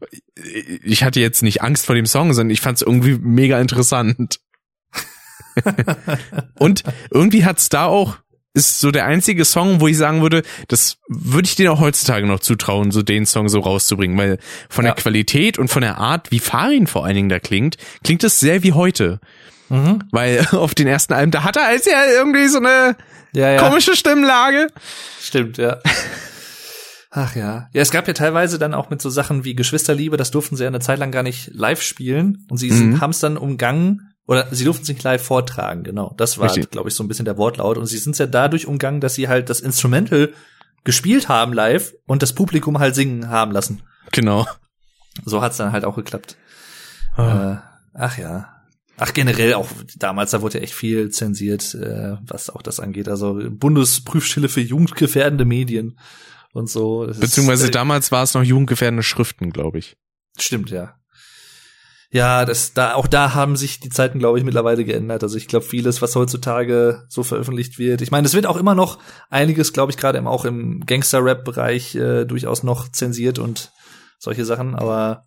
ich 0.82 1.04
hatte 1.04 1.20
jetzt 1.20 1.42
nicht 1.42 1.62
Angst 1.62 1.86
vor 1.86 1.94
dem 1.94 2.06
Song, 2.06 2.32
sondern 2.32 2.50
ich 2.50 2.60
fand 2.60 2.76
es 2.76 2.82
irgendwie 2.82 3.18
mega 3.20 3.60
interessant. 3.60 4.40
und 6.58 6.82
irgendwie 7.10 7.44
hat's 7.44 7.68
da 7.68 7.84
auch 7.84 8.16
ist 8.52 8.80
so 8.80 8.90
der 8.90 9.06
einzige 9.06 9.44
Song, 9.44 9.80
wo 9.80 9.86
ich 9.86 9.96
sagen 9.96 10.22
würde, 10.22 10.42
das 10.66 10.98
würde 11.08 11.46
ich 11.46 11.54
dir 11.54 11.72
auch 11.72 11.78
heutzutage 11.78 12.26
noch 12.26 12.40
zutrauen, 12.40 12.90
so 12.90 13.02
den 13.02 13.24
Song 13.24 13.48
so 13.48 13.60
rauszubringen, 13.60 14.18
weil 14.18 14.38
von 14.68 14.84
Ja. 14.84 14.92
der 14.92 15.02
Qualität 15.02 15.58
und 15.58 15.68
von 15.68 15.82
der 15.82 15.98
Art, 15.98 16.32
wie 16.32 16.40
Farin 16.40 16.88
vor 16.88 17.04
allen 17.04 17.14
Dingen 17.14 17.28
da 17.28 17.38
klingt, 17.38 17.76
klingt 18.02 18.24
es 18.24 18.40
sehr 18.40 18.64
wie 18.64 18.72
heute. 18.72 19.20
Mhm. 19.70 20.04
Weil 20.12 20.46
auf 20.52 20.74
den 20.74 20.86
ersten 20.86 21.12
Alben, 21.14 21.30
da 21.32 21.44
hat 21.44 21.56
er 21.56 21.66
als 21.66 21.86
ja 21.86 22.04
irgendwie 22.12 22.46
so 22.48 22.58
eine 22.58 22.96
Ja, 23.32 23.50
ja. 23.52 23.62
komische 23.62 23.96
Stimmlage. 23.96 24.66
Stimmt, 25.20 25.56
ja. 25.58 25.78
Ach 27.12 27.34
ja. 27.34 27.68
Ja, 27.72 27.82
es 27.82 27.90
gab 27.90 28.06
ja 28.06 28.14
teilweise 28.14 28.58
dann 28.58 28.72
auch 28.74 28.88
mit 28.90 29.02
so 29.02 29.10
Sachen 29.10 29.44
wie 29.44 29.54
Geschwisterliebe, 29.56 30.16
das 30.16 30.30
durften 30.30 30.56
sie 30.56 30.62
ja 30.64 30.68
eine 30.68 30.78
Zeit 30.80 30.98
lang 31.00 31.10
gar 31.10 31.22
nicht 31.24 31.50
live 31.52 31.82
spielen 31.82 32.46
und 32.50 32.58
sie 32.58 32.70
Mhm. 32.70 33.00
haben 33.00 33.10
es 33.10 33.18
dann 33.18 33.36
umgangen 33.36 34.12
oder 34.28 34.46
sie 34.52 34.64
durften 34.64 34.82
es 34.84 34.88
nicht 34.88 35.02
live 35.02 35.22
vortragen, 35.24 35.82
genau. 35.82 36.14
Das 36.16 36.38
war, 36.38 36.48
glaube 36.54 36.88
ich, 36.88 36.94
so 36.94 37.02
ein 37.02 37.08
bisschen 37.08 37.24
der 37.24 37.36
Wortlaut 37.36 37.78
und 37.78 37.86
sie 37.86 37.98
sind 37.98 38.12
es 38.12 38.18
ja 38.18 38.26
dadurch 38.26 38.66
umgangen, 38.66 39.00
dass 39.00 39.14
sie 39.14 39.28
halt 39.28 39.50
das 39.50 39.58
Instrumental 39.60 40.32
gespielt 40.84 41.28
haben 41.28 41.52
live 41.52 41.92
und 42.06 42.22
das 42.22 42.32
Publikum 42.32 42.78
halt 42.78 42.94
singen 42.94 43.28
haben 43.28 43.50
lassen. 43.50 43.82
Genau. 44.12 44.46
So 45.24 45.42
hat's 45.42 45.56
dann 45.56 45.72
halt 45.72 45.84
auch 45.84 45.96
geklappt. 45.96 46.36
Ah. 47.16 47.52
Äh, 47.52 47.56
ach 47.94 48.18
ja. 48.18 48.59
Ach, 49.02 49.12
generell 49.14 49.54
auch 49.54 49.68
damals, 49.96 50.30
da 50.32 50.42
wurde 50.42 50.58
ja 50.58 50.64
echt 50.64 50.74
viel 50.74 51.08
zensiert, 51.10 51.74
äh, 51.74 52.16
was 52.22 52.50
auch 52.50 52.62
das 52.62 52.78
angeht. 52.80 53.08
Also 53.08 53.40
Bundesprüfstelle 53.50 54.48
für 54.48 54.60
jugendgefährdende 54.60 55.44
Medien 55.46 55.98
und 56.52 56.68
so. 56.68 57.06
Das 57.06 57.16
ist- 57.16 57.20
Beziehungsweise 57.20 57.68
äh, 57.68 57.70
damals 57.70 58.12
war 58.12 58.22
es 58.22 58.34
noch 58.34 58.42
jugendgefährdende 58.44 59.02
Schriften, 59.02 59.50
glaube 59.52 59.78
ich. 59.78 59.96
Stimmt, 60.38 60.70
ja. 60.70 60.94
Ja, 62.12 62.44
das, 62.44 62.74
da, 62.74 62.94
auch 62.94 63.06
da 63.06 63.34
haben 63.34 63.54
sich 63.56 63.78
die 63.78 63.88
Zeiten, 63.88 64.18
glaube 64.18 64.36
ich, 64.38 64.44
mittlerweile 64.44 64.84
geändert. 64.84 65.22
Also 65.22 65.36
ich 65.36 65.46
glaube, 65.46 65.64
vieles, 65.64 66.02
was 66.02 66.16
heutzutage 66.16 67.04
so 67.08 67.22
veröffentlicht 67.22 67.78
wird. 67.78 68.02
Ich 68.02 68.10
meine, 68.10 68.26
es 68.26 68.34
wird 68.34 68.46
auch 68.46 68.56
immer 68.56 68.74
noch 68.74 68.98
einiges, 69.30 69.72
glaube 69.72 69.92
ich, 69.92 69.96
gerade 69.96 70.20
auch 70.26 70.44
im 70.44 70.84
Gangster-Rap-Bereich 70.86 71.94
äh, 71.94 72.24
durchaus 72.24 72.64
noch 72.64 72.88
zensiert 72.90 73.38
und 73.38 73.70
solche 74.18 74.44
Sachen, 74.44 74.74
aber 74.74 75.24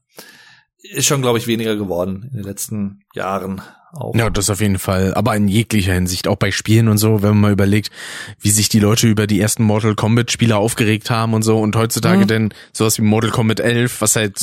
ist 0.84 1.06
schon, 1.08 1.22
glaube 1.22 1.38
ich, 1.40 1.48
weniger 1.48 1.76
geworden 1.76 2.24
in 2.32 2.38
den 2.38 2.44
letzten 2.46 3.00
Jahren 3.16 3.62
auch. 3.94 4.16
Ja, 4.16 4.30
das 4.30 4.50
auf 4.50 4.60
jeden 4.60 4.80
Fall. 4.80 5.14
Aber 5.14 5.36
in 5.36 5.48
jeglicher 5.48 5.94
Hinsicht, 5.94 6.28
auch 6.28 6.36
bei 6.36 6.52
Spielen 6.52 6.88
und 6.88 6.98
so, 6.98 7.22
wenn 7.22 7.30
man 7.30 7.40
mal 7.42 7.52
überlegt, 7.52 7.92
wie 8.40 8.50
sich 8.50 8.68
die 8.68 8.80
Leute 8.80 9.08
über 9.08 9.28
die 9.28 9.40
ersten 9.40 9.64
Mortal 9.64 9.94
Kombat 9.96 10.32
Spiele 10.32 10.58
aufgeregt 10.58 11.10
haben 11.12 11.34
und 11.34 11.44
so 11.44 11.60
und 11.60 11.76
heutzutage 11.76 12.24
Mhm. 12.24 12.28
denn 12.28 12.54
sowas 12.74 12.98
wie 12.98 13.04
Mortal 13.04 13.30
Kombat 13.32 13.60
11, 13.60 14.02
was 14.02 14.16
halt 14.16 14.40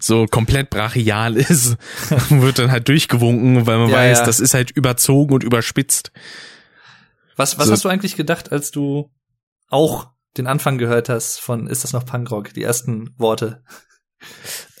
so, 0.00 0.26
komplett 0.26 0.70
brachial 0.70 1.36
ist, 1.36 1.76
wird 2.30 2.58
dann 2.58 2.70
halt 2.70 2.88
durchgewunken, 2.88 3.66
weil 3.66 3.78
man 3.78 3.90
Ja, 3.90 3.96
weiß, 3.98 4.18
ja. 4.20 4.24
das 4.26 4.40
ist 4.40 4.54
halt 4.54 4.70
überzogen 4.70 5.34
und 5.34 5.44
überspitzt. 5.44 6.10
Was, 7.36 7.58
was 7.58 7.66
So. 7.66 7.72
hast 7.74 7.84
du 7.84 7.88
eigentlich 7.90 8.16
gedacht, 8.16 8.50
als 8.50 8.70
du 8.70 9.10
auch 9.68 10.08
den 10.38 10.46
Anfang 10.46 10.78
gehört 10.78 11.10
hast 11.10 11.38
von 11.38 11.66
Ist 11.66 11.84
das 11.84 11.92
noch 11.92 12.06
Punkrock? 12.06 12.54
Die 12.54 12.62
ersten 12.62 13.14
Worte. 13.18 13.62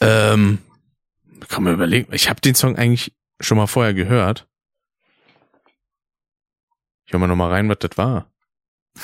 Ähm, 0.00 0.58
kann 1.48 1.64
man 1.64 1.74
überlegen. 1.74 2.12
Ich 2.12 2.28
habe 2.28 2.40
den 2.40 2.54
Song 2.54 2.76
eigentlich 2.76 3.14
schon 3.40 3.56
mal 3.58 3.66
vorher 3.66 3.94
gehört. 3.94 4.48
Ich 7.04 7.12
hör 7.12 7.20
mal 7.20 7.26
noch 7.28 7.36
mal 7.36 7.50
rein, 7.50 7.68
was 7.68 7.78
das 7.78 7.96
war. 7.96 8.32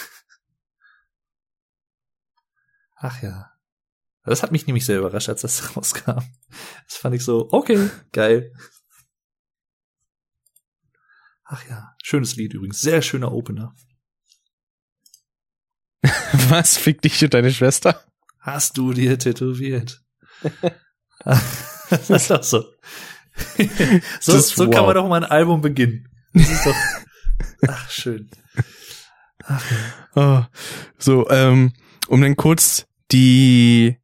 Ach 2.96 3.22
ja. 3.22 3.52
Das 4.24 4.42
hat 4.42 4.52
mich 4.52 4.66
nämlich 4.66 4.84
sehr 4.84 4.98
überrascht, 4.98 5.28
als 5.28 5.42
das 5.42 5.76
rauskam. 5.76 6.20
Das 6.86 6.96
fand 6.96 7.14
ich 7.14 7.24
so, 7.24 7.48
okay, 7.52 7.90
geil. 8.12 8.52
Ach 11.44 11.68
ja, 11.68 11.94
schönes 12.02 12.36
Lied 12.36 12.54
übrigens. 12.54 12.80
Sehr 12.80 13.02
schöner 13.02 13.32
Opener. 13.32 13.74
Was? 16.48 16.76
Fick 16.76 17.02
dich 17.02 17.22
und 17.22 17.34
deine 17.34 17.52
Schwester? 17.52 18.02
Hast 18.38 18.78
du 18.78 18.92
dir 18.92 19.18
tätowiert? 19.18 20.02
das 22.08 22.10
ist 22.10 22.30
doch 22.30 22.42
so. 22.42 22.64
so 24.20 24.38
so 24.38 24.70
kann 24.70 24.80
wow. 24.80 24.86
man 24.86 24.94
doch 24.94 25.08
mal 25.08 25.24
ein 25.24 25.30
Album 25.30 25.60
beginnen. 25.60 26.08
Das 26.32 26.50
ist 26.50 26.66
doch. 26.66 26.74
Ach, 27.68 27.90
schön. 27.90 28.30
Ach, 29.44 29.64
ja. 29.70 29.78
Oh, 30.14 30.44
so, 30.98 31.28
ähm, 31.30 31.72
um 32.08 32.20
dann 32.20 32.36
kurz 32.36 32.86
die 33.10 33.96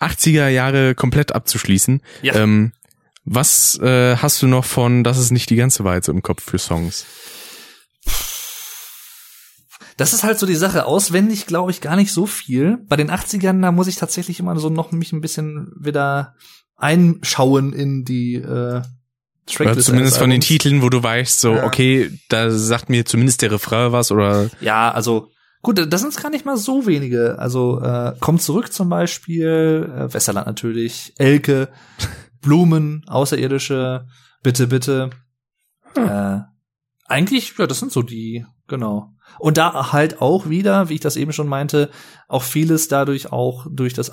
80er 0.00 0.48
Jahre 0.48 0.94
komplett 0.94 1.34
abzuschließen. 1.34 2.02
Ja. 2.22 2.36
Ähm, 2.36 2.72
was 3.24 3.78
äh, 3.78 4.16
hast 4.16 4.42
du 4.42 4.46
noch 4.46 4.64
von 4.64 5.02
Das 5.02 5.18
ist 5.18 5.30
nicht 5.30 5.48
die 5.50 5.56
ganze 5.56 5.84
Wahrheit 5.84 6.04
so 6.04 6.12
im 6.12 6.22
Kopf 6.22 6.42
für 6.42 6.58
Songs? 6.58 7.06
Das 9.96 10.12
ist 10.12 10.24
halt 10.24 10.38
so 10.38 10.46
die 10.46 10.56
Sache. 10.56 10.86
Auswendig 10.86 11.46
glaube 11.46 11.70
ich 11.70 11.80
gar 11.80 11.96
nicht 11.96 12.12
so 12.12 12.26
viel. 12.26 12.78
Bei 12.88 12.96
den 12.96 13.10
80ern, 13.10 13.62
da 13.62 13.72
muss 13.72 13.86
ich 13.86 13.96
tatsächlich 13.96 14.40
immer 14.40 14.58
so 14.58 14.68
noch 14.68 14.92
mich 14.92 15.12
ein 15.12 15.20
bisschen 15.20 15.72
wieder 15.78 16.34
einschauen 16.76 17.72
in 17.72 18.04
die 18.04 18.34
äh, 18.34 18.42
Oder 18.46 18.84
Tracklist 19.46 19.86
zumindest 19.86 20.14
eines 20.14 20.18
von 20.18 20.30
den. 20.30 20.40
Titeln, 20.40 20.82
wo 20.82 20.88
du 20.88 21.02
weißt, 21.02 21.40
so, 21.40 21.54
Ja. 21.54 21.64
okay, 21.66 22.10
da 22.28 22.50
sagt 22.50 22.88
mir 22.88 23.04
zumindest 23.04 23.42
der 23.42 23.52
Refrain 23.52 23.92
was 23.92 24.10
oder 24.10 24.50
Ja, 24.60 24.90
also 24.90 25.30
gut, 25.62 25.80
das 25.92 26.00
sind 26.00 26.16
gar 26.22 26.30
nicht 26.30 26.44
mal 26.46 26.56
so 26.56 26.86
wenige. 26.86 27.38
Also 27.38 27.80
äh, 27.80 28.14
kommt 28.20 28.42
zurück 28.42 28.72
zum 28.72 28.88
Beispiel, 28.88 29.90
äh, 29.96 30.12
Westerland 30.12 30.46
natürlich, 30.46 31.12
Elke, 31.18 31.68
Blumen, 32.40 33.04
Außerirdische, 33.06 34.06
bitte, 34.42 34.66
bitte. 34.66 35.10
Äh, 35.94 36.38
eigentlich, 37.06 37.54
ja, 37.58 37.66
das 37.66 37.78
sind 37.80 37.92
so 37.92 38.02
die, 38.02 38.44
genau. 38.66 39.10
Und 39.38 39.58
da 39.58 39.92
halt 39.92 40.20
auch 40.22 40.48
wieder, 40.48 40.88
wie 40.88 40.94
ich 40.94 41.00
das 41.00 41.16
eben 41.16 41.32
schon 41.32 41.48
meinte, 41.48 41.90
auch 42.28 42.42
vieles 42.42 42.88
dadurch 42.88 43.32
auch 43.32 43.66
durch 43.70 43.94
das 43.94 44.10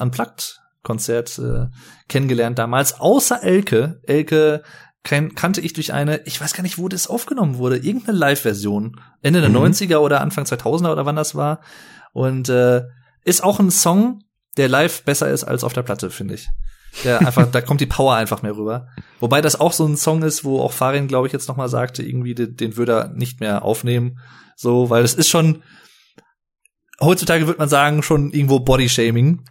Unplugged-Konzert 0.83 1.39
äh, 1.39 1.67
kennengelernt 2.07 2.59
damals. 2.59 2.99
Außer 2.99 3.43
Elke. 3.43 3.99
Elke 4.03 4.63
kan 5.03 5.33
kannte 5.33 5.61
ich 5.61 5.73
durch 5.73 5.93
eine, 5.93 6.21
ich 6.25 6.39
weiß 6.39 6.53
gar 6.53 6.61
nicht, 6.63 6.77
wo 6.77 6.87
das 6.87 7.07
aufgenommen 7.07 7.57
wurde, 7.57 7.77
irgendeine 7.77 8.17
Live-Version. 8.17 8.99
Ende 9.21 9.41
der 9.41 9.49
Mhm. 9.49 9.57
90er 9.57 9.97
oder 9.97 10.21
Anfang 10.21 10.45
2000er 10.45 10.91
oder 10.91 11.05
wann 11.05 11.15
das 11.15 11.33
war. 11.35 11.61
Und 12.13 12.49
äh, 12.49 12.83
ist 13.23 13.43
auch 13.43 13.59
ein 13.59 13.71
Song, 13.71 14.23
der 14.57 14.67
live 14.69 15.03
besser 15.03 15.29
ist 15.29 15.43
als 15.43 15.63
auf 15.63 15.73
der 15.73 15.83
Platte, 15.83 16.09
finde 16.09 16.35
ich. 16.35 16.49
Der 17.03 17.19
einfach, 17.19 17.47
da 17.51 17.61
kommt 17.61 17.81
die 17.81 17.85
Power 17.87 18.15
einfach 18.15 18.41
mehr 18.43 18.55
rüber. 18.55 18.87
Wobei 19.19 19.41
das 19.41 19.59
auch 19.59 19.73
so 19.73 19.85
ein 19.87 19.97
Song 19.97 20.21
ist, 20.23 20.43
wo 20.43 20.59
auch 20.61 20.73
Farin, 20.73 21.07
glaube 21.07 21.27
ich, 21.27 21.33
jetzt 21.33 21.47
noch 21.47 21.57
mal 21.57 21.69
sagte, 21.69 22.03
irgendwie 22.03 22.35
den, 22.35 22.55
den 22.55 22.77
würde 22.77 22.91
er 22.93 23.07
nicht 23.09 23.39
mehr 23.39 23.63
aufnehmen. 23.63 24.19
So, 24.55 24.89
weil 24.91 25.03
es 25.03 25.15
ist 25.15 25.29
schon, 25.29 25.63
heutzutage 27.01 27.47
würde 27.47 27.59
man 27.59 27.69
sagen, 27.69 28.03
schon 28.03 28.31
irgendwo 28.31 28.59
Bodyshaming, 28.59 29.41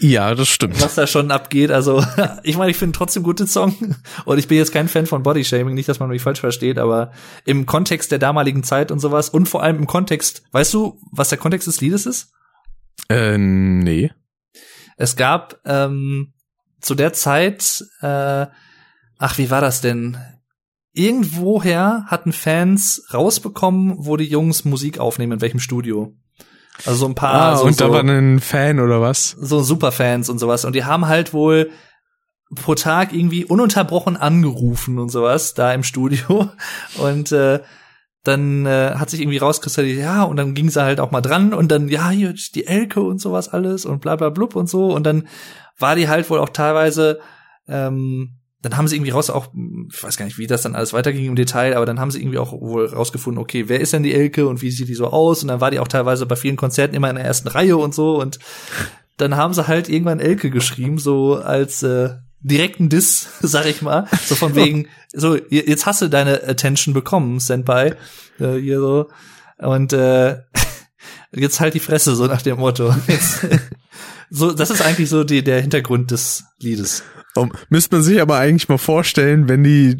Ja, 0.00 0.34
das 0.34 0.48
stimmt. 0.48 0.80
was 0.80 0.94
da 0.94 1.06
schon 1.06 1.30
abgeht. 1.30 1.70
Also, 1.70 2.04
ich 2.42 2.56
meine, 2.56 2.70
ich 2.70 2.76
finde 2.76 2.96
trotzdem 2.96 3.22
guten 3.22 3.46
Song. 3.46 3.96
Und 4.24 4.38
ich 4.38 4.48
bin 4.48 4.58
jetzt 4.58 4.72
kein 4.72 4.88
Fan 4.88 5.06
von 5.06 5.22
Bodyshaming, 5.22 5.74
nicht, 5.74 5.88
dass 5.88 6.00
man 6.00 6.08
mich 6.08 6.22
falsch 6.22 6.40
versteht, 6.40 6.78
aber 6.78 7.12
im 7.44 7.66
Kontext 7.66 8.12
der 8.12 8.18
damaligen 8.18 8.62
Zeit 8.62 8.90
und 8.90 9.00
sowas 9.00 9.28
und 9.28 9.48
vor 9.48 9.62
allem 9.62 9.76
im 9.76 9.86
Kontext, 9.86 10.42
weißt 10.52 10.72
du, 10.74 10.98
was 11.10 11.28
der 11.28 11.38
Kontext 11.38 11.66
des 11.66 11.80
Liedes 11.80 12.06
ist? 12.06 12.32
Äh, 13.08 13.36
nee. 13.36 14.10
Es 14.96 15.16
gab 15.16 15.60
ähm, 15.64 16.32
zu 16.80 16.94
der 16.94 17.12
Zeit, 17.12 17.84
äh, 18.00 18.46
ach, 19.18 19.38
wie 19.38 19.50
war 19.50 19.60
das 19.60 19.80
denn? 19.80 20.16
Irgendwoher 20.92 22.04
hatten 22.08 22.32
Fans 22.32 23.06
rausbekommen, 23.14 23.94
wo 23.98 24.16
die 24.16 24.26
Jungs 24.28 24.64
Musik 24.64 24.98
aufnehmen, 24.98 25.32
in 25.32 25.40
welchem 25.40 25.58
Studio. 25.60 26.14
Also 26.78 26.94
so 27.00 27.06
ein 27.06 27.14
paar, 27.14 27.34
Ah, 27.52 27.56
so, 27.56 27.64
und 27.64 27.80
da 27.80 27.86
so, 27.86 27.92
war 27.92 28.02
ein 28.02 28.40
Fan 28.40 28.80
oder 28.80 29.00
was? 29.00 29.30
so 29.30 29.62
Superfans 29.62 30.28
und 30.28 30.38
sowas. 30.38 30.64
Und 30.64 30.74
die 30.74 30.84
haben 30.84 31.06
halt 31.06 31.32
wohl 31.32 31.70
pro 32.54 32.74
Tag 32.74 33.12
irgendwie 33.12 33.44
ununterbrochen 33.44 34.16
angerufen 34.16 34.98
und 34.98 35.08
sowas 35.10 35.54
da 35.54 35.72
im 35.72 35.82
Studio. 35.84 36.50
Und 36.98 37.32
äh, 37.32 37.60
dann 38.24 38.66
äh, 38.66 38.94
hat 38.96 39.10
sich 39.10 39.20
irgendwie 39.20 39.38
rauskristallisiert, 39.38 40.04
ja, 40.04 40.22
und 40.22 40.36
dann 40.36 40.54
ging 40.54 40.70
sie 40.70 40.80
halt 40.80 41.00
auch 41.00 41.10
mal 41.10 41.22
dran 41.22 41.52
und 41.52 41.72
dann, 41.72 41.88
ja, 41.88 42.08
hier 42.10 42.32
die 42.54 42.66
Elke 42.68 43.00
und 43.00 43.20
sowas 43.20 43.48
alles 43.48 43.84
und 43.84 44.00
bla 44.00 44.14
bla 44.14 44.28
blub 44.30 44.54
und 44.54 44.68
so. 44.70 44.92
Und 44.94 45.04
dann 45.04 45.26
war 45.76 45.96
die 45.96 46.08
halt 46.08 46.30
wohl 46.30 46.38
auch 46.38 46.50
teilweise, 46.50 47.18
ähm, 47.66 48.38
dann 48.62 48.76
haben 48.76 48.86
sie 48.88 48.96
irgendwie 48.96 49.10
raus 49.10 49.28
auch, 49.28 49.48
ich 49.92 50.02
weiß 50.02 50.16
gar 50.16 50.24
nicht, 50.24 50.38
wie 50.38 50.46
das 50.46 50.62
dann 50.62 50.74
alles 50.76 50.92
weiterging 50.92 51.26
im 51.26 51.34
Detail, 51.36 51.74
aber 51.76 51.84
dann 51.84 51.98
haben 52.00 52.10
sie 52.10 52.20
irgendwie 52.20 52.38
auch 52.38 52.52
wohl 52.52 52.86
rausgefunden, 52.86 53.42
okay, 53.42 53.64
wer 53.68 53.80
ist 53.80 53.92
denn 53.92 54.02
die 54.04 54.14
Elke 54.14 54.46
und 54.46 54.62
wie 54.62 54.70
sieht 54.70 54.88
die 54.88 54.94
so 54.94 55.08
aus? 55.08 55.42
Und 55.42 55.48
dann 55.48 55.60
war 55.60 55.70
die 55.72 55.80
auch 55.80 55.88
teilweise 55.88 56.26
bei 56.26 56.36
vielen 56.36 56.56
Konzerten 56.56 56.94
immer 56.94 57.10
in 57.10 57.16
der 57.16 57.24
ersten 57.24 57.48
Reihe 57.48 57.76
und 57.76 57.94
so. 57.94 58.20
Und 58.20 58.38
dann 59.16 59.36
haben 59.36 59.52
sie 59.52 59.66
halt 59.66 59.88
irgendwann 59.88 60.20
Elke 60.20 60.50
geschrieben, 60.50 60.98
so 60.98 61.34
als 61.36 61.82
äh, 61.82 62.10
direkten 62.40 62.88
Diss, 62.88 63.28
sag 63.40 63.66
ich 63.66 63.82
mal. 63.82 64.06
So 64.26 64.34
von 64.36 64.54
wegen, 64.54 64.86
so, 65.12 65.34
je- 65.36 65.64
jetzt 65.68 65.86
hast 65.86 66.00
du 66.02 66.08
deine 66.08 66.42
Attention 66.48 66.94
bekommen, 66.94 67.40
Senpai. 67.40 67.96
Äh, 68.38 68.54
hier 68.60 68.78
so. 68.78 69.08
Und 69.58 69.92
äh, 69.92 70.38
jetzt 71.34 71.60
halt 71.60 71.74
die 71.74 71.80
Fresse, 71.80 72.14
so 72.14 72.26
nach 72.26 72.42
dem 72.42 72.58
Motto. 72.58 72.94
So, 74.34 74.50
das 74.50 74.70
ist 74.70 74.80
eigentlich 74.80 75.10
so 75.10 75.24
die, 75.24 75.44
der 75.44 75.60
Hintergrund 75.60 76.10
des 76.10 76.44
Liedes. 76.58 77.02
Oh, 77.34 77.48
müsste 77.70 77.96
man 77.96 78.02
sich 78.02 78.20
aber 78.20 78.36
eigentlich 78.36 78.68
mal 78.68 78.78
vorstellen, 78.78 79.48
wenn 79.48 79.64
die, 79.64 79.96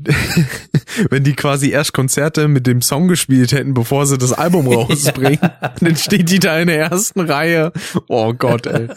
wenn 1.10 1.24
die 1.24 1.34
quasi 1.34 1.70
erst 1.70 1.94
Konzerte 1.94 2.46
mit 2.46 2.66
dem 2.66 2.82
Song 2.82 3.08
gespielt 3.08 3.52
hätten, 3.52 3.72
bevor 3.72 4.06
sie 4.06 4.18
das 4.18 4.32
Album 4.32 4.66
rausbringen. 4.72 5.50
Dann 5.80 5.96
steht 5.96 6.28
die 6.28 6.40
da 6.40 6.58
in 6.58 6.66
der 6.66 6.90
ersten 6.90 7.20
Reihe. 7.20 7.72
Oh 8.08 8.34
Gott, 8.34 8.66
ey. 8.66 8.88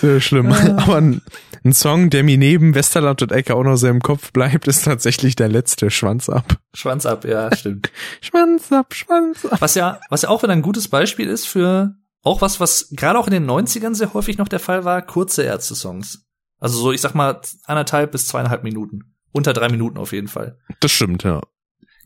Sehr 0.00 0.20
schlimm. 0.20 0.50
Aber 0.52 0.96
ein, 0.96 1.20
ein 1.62 1.74
Song, 1.74 2.08
der 2.08 2.22
mir 2.22 2.38
neben 2.38 2.74
Westerland 2.74 3.20
und 3.20 3.32
Ecke 3.32 3.54
auch 3.54 3.64
noch 3.64 3.76
sehr 3.76 3.90
im 3.90 4.00
Kopf 4.00 4.32
bleibt, 4.32 4.66
ist 4.66 4.84
tatsächlich 4.84 5.36
der 5.36 5.48
letzte 5.48 5.90
Schwanz 5.90 6.30
ab. 6.30 6.56
Schwanz 6.72 7.04
ab, 7.04 7.26
ja, 7.26 7.54
stimmt. 7.54 7.90
Schwanz 8.22 8.72
ab, 8.72 8.94
Schwanz 8.94 9.44
ab. 9.44 9.60
Was 9.60 9.74
ja, 9.74 10.00
was 10.08 10.22
ja 10.22 10.30
auch 10.30 10.42
wieder 10.42 10.54
ein 10.54 10.62
gutes 10.62 10.88
Beispiel 10.88 11.28
ist 11.28 11.46
für 11.46 11.94
auch 12.22 12.40
was, 12.40 12.60
was 12.60 12.88
gerade 12.92 13.18
auch 13.18 13.26
in 13.26 13.32
den 13.32 13.48
90ern 13.48 13.94
sehr 13.94 14.14
häufig 14.14 14.38
noch 14.38 14.48
der 14.48 14.60
Fall 14.60 14.84
war, 14.84 15.02
kurze 15.02 15.42
Ärzte-Songs. 15.42 16.27
Also 16.60 16.78
so, 16.80 16.92
ich 16.92 17.00
sag 17.00 17.14
mal, 17.14 17.40
anderthalb 17.64 18.12
bis 18.12 18.26
zweieinhalb 18.26 18.64
Minuten. 18.64 19.14
Unter 19.32 19.52
drei 19.52 19.68
Minuten 19.68 19.98
auf 19.98 20.12
jeden 20.12 20.28
Fall. 20.28 20.58
Das 20.80 20.90
stimmt, 20.90 21.22
ja. 21.22 21.40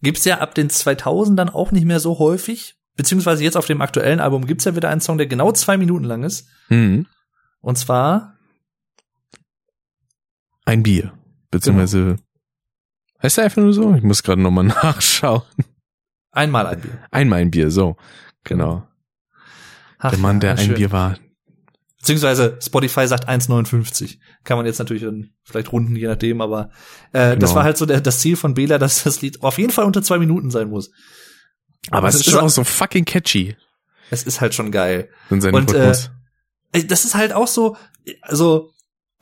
Gibt's 0.03 0.25
ja 0.25 0.39
ab 0.41 0.55
den 0.55 0.69
2000ern 0.69 1.51
auch 1.51 1.71
nicht 1.73 1.85
mehr 1.85 2.01
so 2.01 2.19
häufig. 2.19 2.77
Beziehungsweise 2.97 3.43
jetzt 3.45 3.57
auf 3.57 3.67
dem 3.67 3.81
aktuellen 3.81 4.21
Album 4.21 4.47
gibt's 4.47 4.65
ja 4.65 4.77
wieder 4.77 4.91
einen 4.91 5.01
Song, 5.01 5.17
der 5.17 5.27
genau 5.27 5.53
zwei 5.53 5.77
Minuten 5.79 6.05
lang 6.05 6.25
ist. 6.25 6.49
Mhm. 6.69 7.07
Und 7.61 7.79
zwar, 7.79 8.37
Ein 10.65 10.83
Bier. 10.83 11.13
Beziehungsweise, 11.51 12.17
heißt 13.23 13.37
der 13.39 13.45
einfach 13.45 13.63
nur 13.63 13.73
so? 13.73 13.95
Ich 13.95 14.03
muss 14.03 14.23
gerade 14.23 14.41
nochmal 14.43 14.65
nachschauen. 14.83 15.43
einmal 16.31 16.67
ein 16.67 16.81
Bier. 16.81 16.99
Einmal 17.11 17.41
ein 17.41 17.51
Bier, 17.51 17.71
so. 17.71 17.97
Genau. 18.45 18.87
Ach, 19.99 20.11
Der 20.11 20.19
Mann, 20.19 20.41
der 20.41 20.51
ja, 20.55 20.57
ein 20.59 20.67
schön. 20.67 20.75
Bier 20.75 20.93
war. 20.93 21.17
Beziehungsweise 22.03 22.59
Spotify 22.61 23.07
sagt 23.07 23.29
1,59. 23.29 24.19
Kann 24.45 24.57
man 24.57 24.67
jetzt 24.67 24.79
natürlich 24.81 25.05
dann 25.05 25.31
vielleicht 25.45 25.71
runden, 25.73 25.95
je 25.97 26.09
nachdem, 26.09 26.41
aber 26.41 26.71
äh, 27.13 27.37
das 27.37 27.51
Genau. 27.51 27.55
war 27.55 27.63
halt 27.65 27.77
so 27.79 27.87
der, 27.87 28.01
das 28.01 28.19
Ziel 28.19 28.37
von 28.37 28.55
Bela, 28.55 28.77
dass 28.79 29.05
das 29.05 29.23
Lied 29.23 29.41
auf 29.43 29.57
jeden 29.57 29.73
Fall 29.73 29.85
unter 29.85 30.03
zwei 30.03 30.19
Minuten 30.19 30.51
sein 30.51 30.69
muss. 30.69 30.91
Aber 31.91 32.09
es 32.09 32.17
das 32.19 32.27
ist 32.27 32.33
schon- 32.33 32.41
auch 32.41 32.49
so 32.51 32.65
fucking 32.65 33.05
catchy. 33.05 33.57
Es 34.11 34.25
ist 34.25 34.41
halt 34.41 34.53
schon 34.55 34.71
geil. 34.73 35.09
In 35.31 35.37
Und, 35.43 35.73
Rhythmus. 35.73 36.11
Ey, 36.73 36.87
Das 36.87 37.05
ist 37.05 37.15
halt 37.15 37.33
auch 37.33 37.47
so, 37.49 37.77
also, 38.23 38.73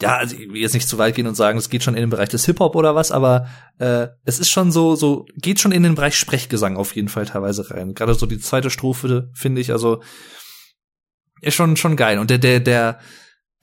ja, 0.00 0.16
also 0.16 0.34
ich 0.34 0.48
will 0.50 0.60
jetzt 0.62 0.72
nicht 0.74 0.88
zu 0.88 0.96
weit 0.98 1.14
gehen 1.14 1.26
und 1.26 1.34
sagen, 1.34 1.58
es 1.58 1.68
geht 1.68 1.82
schon 1.82 1.94
in 1.94 2.00
den 2.00 2.10
Bereich 2.10 2.30
des 2.30 2.46
Hip-Hop 2.46 2.74
oder 2.74 2.94
was, 2.94 3.12
aber 3.12 3.46
äh, 3.78 4.08
es 4.24 4.38
ist 4.40 4.48
schon 4.50 4.72
so, 4.72 4.96
so, 4.96 5.26
geht 5.36 5.60
schon 5.60 5.72
in 5.72 5.82
den 5.82 5.94
Bereich 5.94 6.16
Sprechgesang 6.16 6.76
auf 6.78 6.96
jeden 6.96 7.08
Fall 7.08 7.26
teilweise 7.26 7.70
rein. 7.70 7.92
Gerade 7.94 8.14
so 8.14 8.24
die 8.26 8.38
zweite 8.40 8.70
Strophe, 8.70 9.30
finde 9.34 9.60
ich, 9.60 9.70
also 9.72 10.02
ist 11.40 11.54
schon, 11.54 11.76
schon 11.76 11.96
geil. 11.96 12.18
Und 12.18 12.30
der, 12.30 12.38
der, 12.38 12.60
der, 12.60 12.98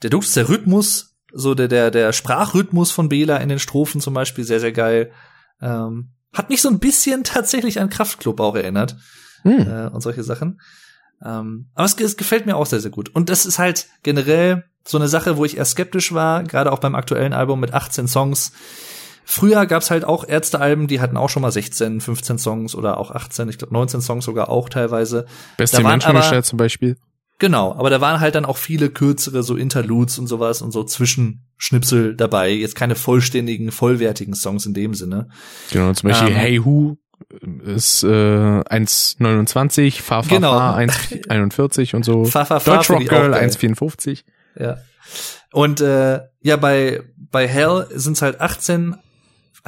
der 0.02 0.10
Dux, 0.10 0.32
der 0.34 0.48
Rhythmus, 0.48 1.16
so 1.32 1.54
der, 1.54 1.68
der, 1.68 1.90
der 1.90 2.12
Sprachrhythmus 2.12 2.90
von 2.90 3.08
Bela 3.08 3.36
in 3.38 3.48
den 3.48 3.58
Strophen 3.58 4.00
zum 4.00 4.14
Beispiel, 4.14 4.44
sehr, 4.44 4.60
sehr 4.60 4.72
geil. 4.72 5.12
Ähm, 5.60 6.10
hat 6.32 6.50
mich 6.50 6.60
so 6.62 6.68
ein 6.68 6.78
bisschen 6.78 7.24
tatsächlich 7.24 7.80
an 7.80 7.90
Kraftklub 7.90 8.40
auch 8.40 8.54
erinnert 8.56 8.96
Hm. 9.42 9.60
äh, 9.60 9.86
und 9.88 10.00
solche 10.00 10.24
Sachen. 10.24 10.60
Ähm, 11.24 11.68
aber 11.74 11.84
es, 11.84 11.94
es 12.00 12.16
gefällt 12.16 12.46
mir 12.46 12.56
auch 12.56 12.66
sehr, 12.66 12.80
sehr 12.80 12.90
gut. 12.90 13.08
Und 13.14 13.28
das 13.28 13.46
ist 13.46 13.58
halt 13.58 13.86
generell 14.02 14.64
so 14.86 14.98
eine 14.98 15.08
Sache, 15.08 15.36
wo 15.36 15.44
ich 15.44 15.56
eher 15.56 15.64
skeptisch 15.64 16.12
war, 16.12 16.42
gerade 16.44 16.72
auch 16.72 16.78
beim 16.78 16.94
aktuellen 16.94 17.32
Album 17.32 17.60
mit 17.60 17.74
18 17.74 18.08
Songs. 18.08 18.52
Früher 19.24 19.66
gab's 19.66 19.90
halt 19.90 20.04
auch 20.04 20.26
Ärztealben, 20.26 20.86
die 20.86 21.00
hatten 21.00 21.16
auch 21.18 21.28
schon 21.28 21.42
mal 21.42 21.52
16, 21.52 22.00
15 22.00 22.38
Songs 22.38 22.74
oder 22.74 22.96
auch 22.98 23.10
18, 23.10 23.48
ich 23.50 23.58
glaube 23.58 23.74
19 23.74 24.00
Songs 24.00 24.24
sogar 24.24 24.48
auch 24.48 24.68
teilweise. 24.70 25.26
Beste 25.58 25.78
aber- 26.30 26.42
zum 26.42 26.56
Beispiel. 26.56 26.96
Genau, 27.38 27.72
aber 27.72 27.88
da 27.88 28.00
waren 28.00 28.20
halt 28.20 28.34
dann 28.34 28.44
auch 28.44 28.56
viele 28.56 28.90
kürzere 28.90 29.44
so 29.44 29.54
Interludes 29.54 30.18
und 30.18 30.26
sowas 30.26 30.60
und 30.60 30.72
so 30.72 30.82
Zwischenschnipsel 30.82 32.16
dabei. 32.16 32.50
Jetzt 32.50 32.74
keine 32.74 32.96
vollständigen, 32.96 33.70
vollwertigen 33.70 34.34
Songs 34.34 34.66
in 34.66 34.74
dem 34.74 34.94
Sinne. 34.94 35.28
Genau, 35.70 35.92
zum 35.92 36.08
Beispiel 36.08 36.30
Ähm, 36.30 36.34
Hey 36.34 36.64
Who 36.64 36.96
ist 37.64 38.02
äh, 38.02 38.06
1,29, 38.06 40.00
Fa 40.00 40.22
Fa 40.22 40.28
Genau. 40.28 40.52
Fa 40.52 40.78
1,41 40.78 41.94
und 41.94 42.04
so. 42.04 42.24
Fa, 42.26 42.44
fa, 42.44 42.58
fa 42.58 42.76
Deutsch 42.76 42.86
find 42.86 42.98
Rock 42.98 43.02
ich 43.04 43.10
auch 43.12 43.20
Girl 43.20 43.30
geil. 43.30 43.48
1,54. 43.48 44.24
Ja. 44.58 44.78
Und 45.52 45.80
äh, 45.80 46.20
ja, 46.42 46.56
bei 46.56 47.02
bei 47.30 47.46
Hell 47.46 47.86
sind's 47.94 48.22
halt 48.22 48.40
18 48.40 48.96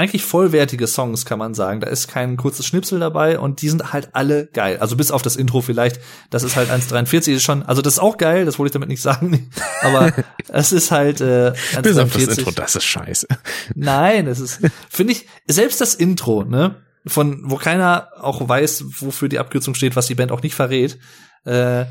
eigentlich 0.01 0.25
vollwertige 0.25 0.87
Songs, 0.87 1.27
kann 1.27 1.39
man 1.39 1.53
sagen. 1.53 1.81
Da 1.81 1.89
ist 1.89 2.09
kein 2.09 2.39
kurzes 2.39 2.65
Schnipsel 2.65 2.99
dabei 2.99 3.39
und 3.39 3.61
die 3.61 3.69
sind 3.69 3.93
halt 3.93 4.09
alle 4.15 4.47
geil. 4.47 4.79
Also 4.81 4.97
bis 4.97 5.11
auf 5.11 5.21
das 5.21 5.37
Intro 5.37 5.61
vielleicht. 5.61 6.01
Das 6.31 6.43
ist 6.43 6.57
halt 6.57 6.71
1,43 6.71 7.35
ist 7.35 7.43
schon, 7.43 7.63
also 7.63 7.83
das 7.83 7.95
ist 7.95 7.99
auch 7.99 8.17
geil, 8.17 8.47
das 8.47 8.59
wollte 8.59 8.71
ich 8.71 8.73
damit 8.73 8.89
nicht 8.89 9.03
sagen. 9.03 9.51
Aber 9.83 10.13
es 10.49 10.73
ist 10.73 10.91
halt 10.91 11.21
äh, 11.21 11.53
Bis 11.83 11.99
auf 11.99 12.13
das 12.13 12.23
1,43. 12.23 12.39
Intro, 12.39 12.51
das 12.53 12.77
ist 12.77 12.85
scheiße. 12.85 13.27
Nein, 13.75 14.27
es 14.27 14.41
ist, 14.41 14.61
finde 14.89 15.13
ich, 15.13 15.27
selbst 15.47 15.83
das 15.83 15.95
Intro, 15.95 16.45
ne, 16.45 16.77
von, 17.07 17.43
wo 17.45 17.57
keiner 17.57 18.09
auch 18.19 18.49
weiß, 18.49 18.85
wofür 19.01 19.29
die 19.29 19.39
Abkürzung 19.39 19.75
steht, 19.75 19.97
was 19.97 20.07
die 20.07 20.15
Band 20.15 20.33
auch 20.33 20.43
nicht 20.43 20.55
verrät, 20.55 20.99
äh, 21.45 21.85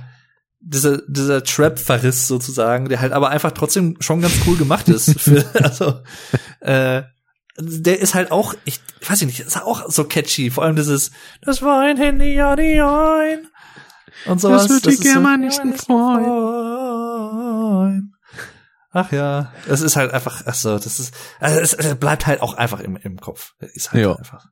dieser, 0.61 1.03
dieser 1.07 1.43
Trap-Verriss 1.43 2.27
sozusagen, 2.27 2.89
der 2.89 3.01
halt 3.01 3.13
aber 3.13 3.29
einfach 3.29 3.51
trotzdem 3.51 3.97
schon 3.99 4.21
ganz 4.21 4.33
cool 4.47 4.57
gemacht 4.57 4.89
ist. 4.89 5.19
Für, 5.19 5.45
also, 5.53 5.99
äh, 6.59 7.03
der 7.59 7.99
ist 7.99 8.15
halt 8.15 8.31
auch, 8.31 8.53
ich 8.65 8.79
weiß 9.07 9.21
ich 9.21 9.27
nicht, 9.27 9.39
ist 9.41 9.61
auch 9.61 9.89
so 9.89 10.03
catchy. 10.05 10.49
Vor 10.49 10.63
allem 10.63 10.75
dieses, 10.75 11.11
das 11.41 11.61
war 11.61 11.81
ein 11.81 11.97
Handy, 11.97 12.33
ja, 12.35 12.55
die 12.55 12.79
ein. 12.81 13.47
Und 14.25 14.41
sowas. 14.41 14.63
Das 14.63 14.71
wird 14.71 14.85
die 14.85 14.89
ist 14.89 15.03
so- 15.03 15.09
Germanisten 15.13 15.73
freuen. 15.75 16.23
freuen. 16.25 18.15
Ach 18.91 19.11
ja, 19.11 19.53
es 19.67 19.81
ist 19.81 19.95
halt 19.95 20.11
einfach, 20.13 20.41
ach 20.47 20.55
so, 20.55 20.73
das 20.79 20.99
ist, 20.99 21.13
also 21.39 21.59
es, 21.59 21.73
es 21.73 21.95
bleibt 21.95 22.25
halt 22.25 22.41
auch 22.41 22.55
einfach 22.55 22.79
im, 22.79 22.95
im 22.97 23.17
Kopf. 23.19 23.53
Ist 23.59 23.91
halt 23.93 24.03
Ja. 24.03 24.15
einfach. 24.15 24.47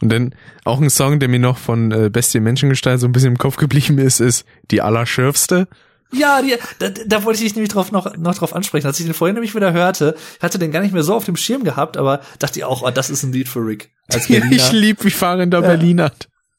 Und 0.00 0.08
dann 0.12 0.34
auch 0.64 0.80
ein 0.80 0.88
Song, 0.88 1.18
der 1.18 1.28
mir 1.28 1.40
noch 1.40 1.58
von 1.58 1.90
äh, 1.90 2.10
Bestie 2.10 2.38
Menschengestalt 2.40 3.00
so 3.00 3.06
ein 3.08 3.12
bisschen 3.12 3.32
im 3.32 3.38
Kopf 3.38 3.56
geblieben 3.56 3.98
ist, 3.98 4.20
ist 4.20 4.44
Die 4.70 4.80
Allerschürfste. 4.82 5.66
Ja, 6.12 6.42
die, 6.42 6.56
da, 6.78 6.88
da 6.88 7.24
wollte 7.24 7.38
ich 7.38 7.44
dich 7.44 7.54
nämlich 7.54 7.72
drauf 7.72 7.92
noch, 7.92 8.16
noch 8.16 8.34
drauf 8.34 8.54
ansprechen. 8.54 8.86
Als 8.86 8.98
ich 8.98 9.06
den 9.06 9.14
vorhin 9.14 9.34
nämlich 9.34 9.54
wieder 9.54 9.72
hörte, 9.72 10.16
hatte 10.40 10.58
den 10.58 10.72
gar 10.72 10.80
nicht 10.80 10.92
mehr 10.92 11.02
so 11.04 11.14
auf 11.14 11.24
dem 11.24 11.36
Schirm 11.36 11.62
gehabt, 11.64 11.96
aber 11.96 12.20
dachte 12.38 12.58
ich 12.58 12.64
auch, 12.64 12.82
oh, 12.82 12.90
das 12.90 13.10
ist 13.10 13.22
ein 13.22 13.32
Lied 13.32 13.48
für 13.48 13.60
Rick. 13.60 13.90
Als 14.12 14.28
Ja, 14.28 14.40
ich 14.50 14.72
lieb, 14.72 15.04
wie 15.04 15.10
fahrender 15.10 15.60
Ja. 15.60 15.66
Berliner. 15.68 16.12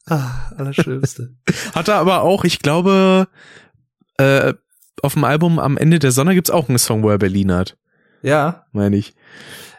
ah, 0.08 0.32
Allerschönste. 0.58 1.36
Hat 1.76 1.88
er 1.90 1.96
aber 1.96 2.22
auch, 2.22 2.44
ich 2.46 2.60
glaube, 2.60 3.28
äh, 4.18 4.54
auf 5.02 5.14
dem 5.14 5.24
Album 5.24 5.60
Am 5.60 5.78
Ende 5.78 6.00
der 6.00 6.12
Sonne 6.12 6.34
gibt's 6.34 6.50
auch 6.50 6.70
einen 6.70 6.78
Song, 6.78 7.04
wo 7.04 7.10
er 7.10 7.18
Berlin 7.18 7.52
hat, 7.52 7.78
ja, 8.22 8.66
meine 8.72 8.98
ich. 8.98 9.14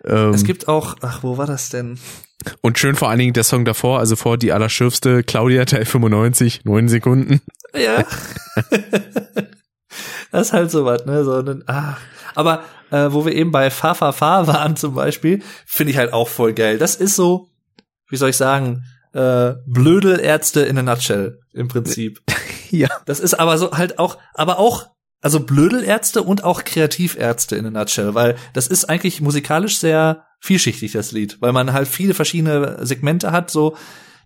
Ähm, 0.05 0.31
es 0.35 0.43
gibt 0.44 0.66
auch, 0.69 0.97
ach, 1.01 1.23
wo 1.23 1.39
war 1.39 1.47
das 1.47 1.69
denn? 1.69 1.99
und 2.61 2.77
schön 2.77 2.97
vor 2.97 3.09
allen 3.09 3.20
Dingen 3.20 3.32
der 3.35 3.44
Song 3.44 3.65
davor, 3.65 4.01
also 4.01 4.16
vor 4.16 4.36
Die 4.36 4.51
Allerschürfste, 4.53 5.23
Claudia 5.23 5.65
Teil 5.65 5.85
95, 5.85 6.65
neun 6.65 6.89
Sekunden. 6.89 7.40
Ja. 7.73 8.05
das 10.32 10.48
ist 10.48 10.52
halt 10.52 10.70
so 10.70 10.84
was, 10.84 11.06
ne? 11.06 11.22
So, 11.24 11.36
ein- 11.38 11.62
ach. 11.66 11.98
Aber 12.34 12.62
äh, 12.90 13.09
wo 13.12 13.24
wir 13.24 13.32
eben 13.34 13.52
bei 13.52 13.70
Fa 13.70 13.94
Fa 13.94 14.12
Fa 14.12 14.46
waren 14.46 14.76
zum 14.76 14.94
Beispiel, 14.94 15.42
finde 15.66 15.92
ich 15.92 15.98
halt 15.98 16.12
auch 16.12 16.28
voll 16.28 16.52
geil. 16.54 16.78
Das 16.78 16.96
ist 16.96 17.14
so, 17.14 17.48
wie 18.09 18.16
soll 18.16 18.30
ich 18.30 18.36
sagen, 18.36 18.82
äh, 19.12 19.52
Blödelärzte 19.66 20.60
in 20.62 20.78
a 20.78 20.82
nutshell 20.82 21.38
im 21.52 21.68
Prinzip. 21.68 22.20
Ja. 22.74 22.88
Das 23.04 23.20
ist 23.20 23.34
aber 23.34 23.59
so 23.59 23.72
halt 23.72 23.98
auch, 23.98 24.16
aber 24.32 24.59
auch, 24.59 24.86
also 25.20 25.40
Blödelärzte 25.40 26.22
und 26.22 26.42
auch 26.42 26.64
Kreativärzte 26.64 27.54
in 27.54 27.66
a 27.66 27.70
nutshell, 27.70 28.14
weil 28.14 28.34
das 28.54 28.66
ist 28.66 28.86
eigentlich 28.86 29.20
musikalisch 29.20 29.76
sehr 29.76 30.24
vielschichtig, 30.40 30.92
das 30.92 31.12
Lied, 31.12 31.36
weil 31.42 31.52
man 31.52 31.74
halt 31.74 31.86
viele 31.86 32.14
verschiedene 32.14 32.78
Segmente 32.86 33.30
hat, 33.30 33.50
so 33.50 33.76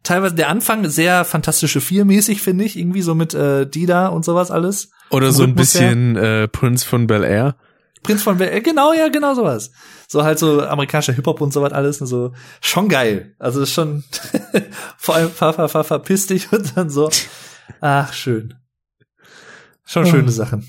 teilweise 0.07 0.35
der 0.35 0.49
Anfang 0.49 0.89
sehr 0.89 1.25
fantastische 1.25 1.81
Vier-mäßig, 1.81 2.41
finde 2.41 2.65
ich, 2.65 2.79
irgendwie 2.79 3.03
so 3.03 3.15
mit 3.15 3.35
äh, 3.35 3.67
Dida 3.67 4.09
und 4.09 4.25
sowas 4.25 4.51
alles. 4.51 4.91
Oder 5.11 5.33
so 5.33 5.43
ein 5.43 5.51
her. 5.51 5.57
bisschen 5.57 6.17
äh, 6.17 6.49
Prince 6.49 6.87
von 6.87 7.07
Bel 7.07 7.25
Air. 7.25 7.57
Prinz 8.03 8.23
von 8.23 8.39
Bel 8.39 8.61
genau, 8.63 8.93
ja, 8.93 9.09
genau 9.09 9.35
sowas. 9.35 9.73
So 10.09 10.23
halt 10.23 10.39
so 10.39 10.63
amerikanischer 10.63 11.13
Hip-Hop 11.13 11.41
und 11.41 11.53
sowas 11.53 11.73
alles, 11.73 12.01
ne, 12.01 12.07
so 12.07 12.33
schon 12.61 12.89
geil. 12.89 13.35
Also 13.39 13.61
ist 13.63 13.73
schon 13.73 14.05
vor 14.97 15.17
allem 15.17 15.31
fa, 15.31 15.53
fa, 15.53 15.67
fa, 15.69 15.83
verpiss 15.83 16.29
dich 16.29 16.53
und 16.53 16.77
dann 16.77 16.89
so. 16.89 17.11
Ach, 17.81 18.13
schön. 18.13 18.55
Schon 19.85 20.07
schöne 20.07 20.31
Sachen. 20.31 20.67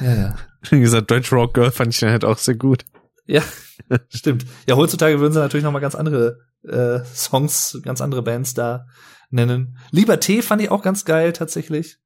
Ja, 0.00 0.14
ja. 0.14 0.34
Wie 0.70 0.80
gesagt, 0.80 1.10
Deutsch 1.10 1.32
Rock 1.32 1.54
Girl 1.54 1.70
fand 1.70 1.94
ich 1.94 2.00
dann 2.00 2.10
halt 2.10 2.24
auch 2.24 2.38
sehr 2.38 2.56
gut. 2.56 2.84
Ja, 3.26 3.42
stimmt. 4.08 4.44
Ja, 4.68 4.76
heutzutage 4.76 5.20
würden 5.20 5.32
sie 5.32 5.38
natürlich 5.38 5.64
noch 5.64 5.72
mal 5.72 5.80
ganz 5.80 5.94
andere 5.94 6.38
äh, 6.68 7.00
Songs, 7.14 7.78
ganz 7.82 8.00
andere 8.00 8.22
Bands 8.22 8.54
da 8.54 8.86
nennen. 9.30 9.78
Liberté 9.92 10.42
fand 10.42 10.62
ich 10.62 10.70
auch 10.70 10.82
ganz 10.82 11.04
geil 11.04 11.32
tatsächlich. 11.32 11.96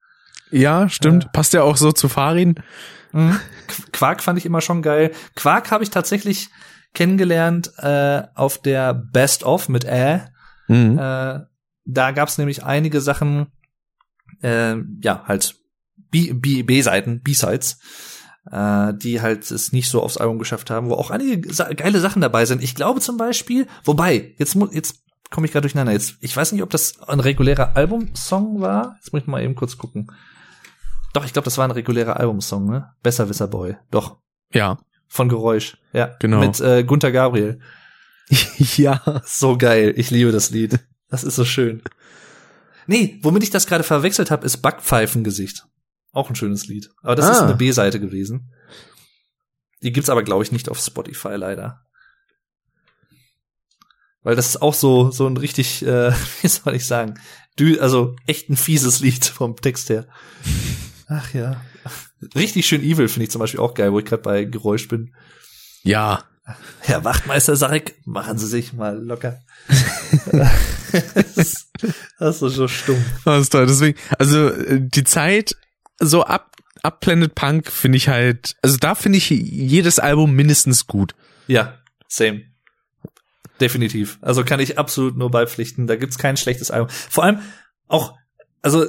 Ja, 0.51 0.89
stimmt. 0.89 1.25
Ja. 1.25 1.31
Passt 1.31 1.53
ja 1.53 1.63
auch 1.63 1.77
so 1.77 1.93
zu 1.93 2.09
Farin. 2.09 2.55
Mhm. 3.13 3.39
Qu- 3.69 3.91
Quark 3.93 4.23
fand 4.23 4.39
ich 4.39 4.47
immer 4.47 4.61
schon 4.61 4.83
geil. 4.83 5.13
Quark 5.35 5.71
habe 5.71 5.85
ich 5.85 5.91
tatsächlich 5.91 6.49
kennengelernt 6.95 7.73
äh, 7.79 8.23
auf 8.35 8.59
der 8.59 8.95
Best 8.95 9.45
of 9.45 9.69
mit 9.69 9.85
Äh. 9.85 10.21
Mhm. 10.69 10.99
Äh, 10.99 11.41
da 11.85 12.11
gab's 12.13 12.39
nämlich 12.39 12.65
einige 12.65 13.01
Sachen, 13.01 13.47
äh, 14.43 14.77
ja, 15.03 15.25
halt 15.27 15.55
B- 16.11 16.33
B- 16.33 16.63
B-Seiten, 16.63 17.23
B-Sides, 17.23 17.79
äh, 18.51 18.95
die 18.95 19.20
halt 19.20 19.51
es 19.51 19.73
nicht 19.73 19.89
so 19.89 20.03
aufs 20.03 20.16
Album 20.16 20.39
geschafft 20.39 20.70
haben, 20.70 20.89
wo 20.89 20.95
auch 20.95 21.11
einige 21.11 21.41
geile 21.75 22.01
Sachen 22.01 22.23
dabei 22.23 22.45
sind. 22.45 22.62
Ich 22.62 22.75
glaube 22.75 23.01
zum 23.01 23.16
Beispiel, 23.16 23.66
wobei, 23.85 24.35
jetzt 24.39 24.55
muss, 24.55 24.75
jetzt 24.75 25.03
komme 25.31 25.47
ich 25.47 25.53
gerade 25.53 25.62
durcheinander. 25.62 25.93
Jetzt, 25.93 26.16
ich 26.20 26.37
weiß 26.37 26.53
nicht, 26.53 26.62
ob 26.62 26.70
das 26.70 27.01
ein 27.03 27.20
regulärer 27.20 27.77
Albumsong 27.77 28.61
war. 28.61 28.97
Jetzt 28.97 29.12
muss 29.12 29.23
ich 29.23 29.29
mal 29.29 29.43
eben 29.43 29.55
kurz 29.55 29.77
gucken. 29.77 30.11
Doch, 31.12 31.25
ich 31.25 31.33
glaube, 31.33 31.45
das 31.45 31.59
war 31.59 31.66
ein 31.66 31.73
regulärer 31.73 32.19
Albumsong, 32.19 32.69
ne? 32.69 32.91
Besserwisser 33.03 33.49
Boy. 33.49 33.77
Doch. 33.91 34.19
Ja. 34.53 34.79
Von 35.07 35.29
Geräusch. 35.29 35.79
Ja. 35.93 36.15
Genau. 36.19 36.41
Mit 36.41 36.61
äh, 36.61 36.85
Gunter 36.85 37.12
Gabriel. 37.12 37.61
ja. 38.77 39.23
So 39.25 39.57
geil. 39.57 39.95
Ich 39.97 40.11
liebe 40.11 40.33
das 40.33 40.51
Lied. 40.51 40.81
Das 41.09 41.25
ist 41.25 41.37
so 41.37 41.45
schön. 41.45 41.83
Nee, 42.87 43.19
womit 43.23 43.43
ich 43.43 43.51
das 43.51 43.66
gerade 43.66 43.85
verwechselt 43.85 44.31
habe, 44.31 44.47
ist 44.47 44.59
Backpfeifengesicht. 44.59 45.66
Auch 46.13 46.31
ein 46.31 46.37
schönes 46.37 46.67
Lied. 46.67 46.91
Aber 47.03 47.15
das 47.15 47.31
ist 47.31 47.39
Ah. 47.39 47.45
eine 47.47 47.55
B-Seite 47.57 48.01
gewesen. 48.01 48.53
Die 49.83 49.93
gibt's 49.93 50.09
aber, 50.11 50.23
glaube 50.23 50.43
ich, 50.43 50.53
nicht 50.53 50.69
auf 50.69 50.79
Spotify 50.81 51.35
leider. 51.37 51.85
Weil 54.23 54.35
das 54.37 54.49
ist 54.49 54.63
auch 54.63 54.75
so, 54.75 55.11
so 55.11 55.27
ein 55.27 55.37
richtig, 55.37 55.85
äh, 55.87 56.13
wie 56.43 56.49
soll 56.49 56.75
ich 56.75 56.87
sagen, 56.87 57.15
dü 57.59 57.79
also 57.79 58.17
echt 58.27 58.49
ein 58.51 58.57
fieses 58.57 59.01
Lied 59.01 59.25
vom 59.25 59.57
Text 59.57 59.91
her. 59.91 60.07
Ach 61.09 61.33
ja. 61.33 61.61
Richtig 62.35 62.67
schön 62.67 62.83
evil 62.83 63.09
finde 63.09 63.25
ich 63.25 63.31
zum 63.31 63.39
Beispiel 63.39 63.61
auch 63.61 63.75
geil, 63.75 63.93
wo 63.93 63.99
ich 63.99 64.05
gerade 64.05 64.23
bei 64.23 64.45
Geräusch 64.45 64.89
bin. 64.89 65.15
Ja. 65.83 66.25
Herr 66.81 67.05
Wachtmeister 67.05 67.57
Sarek, 67.57 67.95
machen 68.07 68.39
Sie 68.39 68.47
sich 68.47 68.73
mal 68.73 68.99
locker. 68.99 69.41
das 70.33 71.37
ist 71.37 71.69
das 72.19 72.43
ist 72.43 72.55
so 72.55 72.67
stumm. 72.69 73.03
Das 73.25 73.43
ist 73.43 73.51
toll. 73.51 73.67
Deswegen, 73.67 73.99
also 74.19 74.49
äh, 74.49 74.81
die 74.81 75.05
Zeit 75.05 75.55
so 75.99 76.25
ab, 76.25 76.57
ab 76.83 77.01
Planet 77.01 77.35
Punk 77.35 77.70
finde 77.70 77.97
ich 77.97 78.09
halt, 78.09 78.57
also 78.62 78.77
da 78.77 78.95
finde 78.95 79.19
ich 79.19 79.31
jedes 79.31 79.99
Album 79.99 80.33
mindestens 80.33 80.87
gut. 80.87 81.15
Ja, 81.47 81.79
same. 82.09 82.45
Definitiv. 83.61 84.19
Also 84.20 84.45
kann 84.45 84.61
ich 84.61 84.79
absolut 84.79 85.16
nur 85.16 85.31
beipflichten. 85.31 85.87
Da 85.87 85.97
gibt's 85.97 86.19
kein 86.19 86.37
schlechtes 86.37 86.70
Album. 86.70 86.89
Vor 86.89 87.25
allem 87.25 87.41
auch, 87.89 88.16
also, 88.62 88.87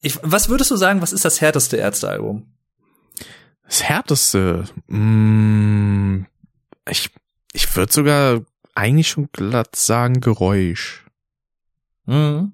ich, 0.00 0.18
was 0.22 0.48
würdest 0.48 0.70
du 0.70 0.76
sagen, 0.76 1.02
was 1.02 1.12
ist 1.12 1.24
das 1.24 1.40
härteste 1.40 1.76
Ärztealbum? 1.76 2.54
Das 3.64 3.82
härteste, 3.82 4.64
mm, 4.86 6.24
ich, 6.88 7.10
ich 7.52 7.76
würde 7.76 7.92
sogar 7.92 8.42
eigentlich 8.74 9.08
schon 9.08 9.28
glatt 9.32 9.74
sagen 9.74 10.20
Geräusch. 10.20 11.04
Mhm. 12.04 12.52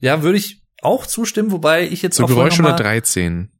Ja, 0.00 0.22
würde 0.22 0.38
ich 0.38 0.61
auch 0.82 1.06
zustimmen, 1.06 1.50
wobei 1.52 1.86
ich 1.86 2.02
jetzt 2.02 2.16
So 2.16 2.26
Geräusch 2.26 2.58
oder 2.60 2.70
mal- 2.70 2.76
13. 2.76 3.50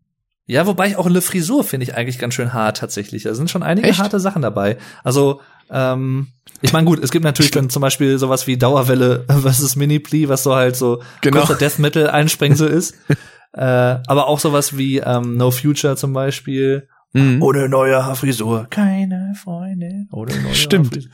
Ja, 0.46 0.66
wobei 0.66 0.88
ich 0.88 0.96
auch 0.96 1.08
Le 1.08 1.22
Frisur 1.22 1.62
finde 1.64 1.84
ich 1.84 1.94
eigentlich 1.94 2.18
ganz 2.18 2.34
schön 2.34 2.52
hart 2.52 2.78
tatsächlich. 2.78 3.22
Da 3.22 3.34
sind 3.34 3.48
schon 3.48 3.62
einige 3.62 3.88
Echt? 3.88 4.00
harte 4.00 4.18
Sachen 4.20 4.42
dabei. 4.42 4.76
Also, 5.04 5.40
ähm, 5.70 6.26
ich 6.60 6.72
meine, 6.72 6.84
gut, 6.84 7.02
es 7.02 7.12
gibt 7.12 7.24
natürlich 7.24 7.52
dann 7.52 7.70
zum 7.70 7.80
Beispiel 7.80 8.18
sowas 8.18 8.46
wie 8.48 8.58
Dauerwelle 8.58 9.24
versus 9.40 9.76
Mini-Pli, 9.76 10.28
was 10.28 10.42
so 10.42 10.54
halt 10.54 10.76
so 10.76 11.00
Genau. 11.20 11.38
kurzer 11.38 11.54
Death 11.54 11.78
Metal 11.78 12.10
Einsprengsel 12.10 12.68
ist. 12.68 12.96
äh, 13.52 13.60
aber 13.62 14.26
auch 14.26 14.40
sowas 14.40 14.76
wie 14.76 14.98
ähm, 14.98 15.36
No 15.36 15.50
Future 15.52 15.96
zum 15.96 16.12
Beispiel. 16.12 16.88
Mhm. 17.12 17.40
Ohne 17.40 17.68
neue 17.68 18.04
Haarfrisur. 18.04 18.66
Keine 18.68 19.34
Freundin. 19.40 20.08
Ohne 20.12 20.34
neue 20.42 20.54
Stimmt. 20.54 21.08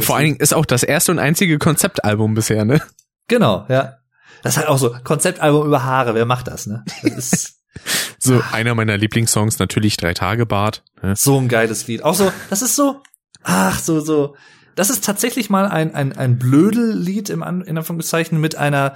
Vor 0.00 0.16
allen. 0.16 0.24
Dingen 0.26 0.36
ist 0.36 0.54
auch 0.54 0.66
das 0.66 0.82
erste 0.84 1.10
und 1.12 1.18
einzige 1.18 1.58
Konzeptalbum 1.58 2.34
bisher, 2.34 2.64
ne? 2.64 2.80
Genau, 3.26 3.66
ja. 3.68 3.94
Das 4.42 4.54
ist 4.54 4.58
halt 4.58 4.68
auch 4.68 4.78
so 4.78 4.94
Konzeptalbum 5.04 5.66
über 5.66 5.84
Haare. 5.84 6.14
Wer 6.14 6.26
macht 6.26 6.48
das, 6.48 6.66
ne? 6.66 6.84
Das 7.02 7.32
ist 7.32 7.58
So 8.18 8.42
einer 8.52 8.74
meiner 8.74 8.96
Lieblingssongs 8.96 9.58
natürlich 9.58 9.96
Drei 9.96 10.14
Tage 10.14 10.46
Bart. 10.46 10.82
Ne? 11.02 11.14
So 11.16 11.38
ein 11.38 11.48
geiles 11.48 11.86
Lied. 11.86 12.02
Auch 12.02 12.14
so, 12.14 12.32
das 12.50 12.62
ist 12.62 12.76
so, 12.76 13.02
ach, 13.42 13.78
so, 13.78 14.00
so. 14.00 14.34
Das 14.74 14.90
ist 14.90 15.04
tatsächlich 15.04 15.50
mal 15.50 15.66
ein, 15.66 15.94
ein, 15.94 16.16
ein 16.16 16.38
Blödel-Lied 16.38 17.30
im 17.30 17.42
An 17.42 17.62
in 17.62 17.76
Anführungszeichen 17.76 18.40
mit 18.40 18.56
einer 18.56 18.94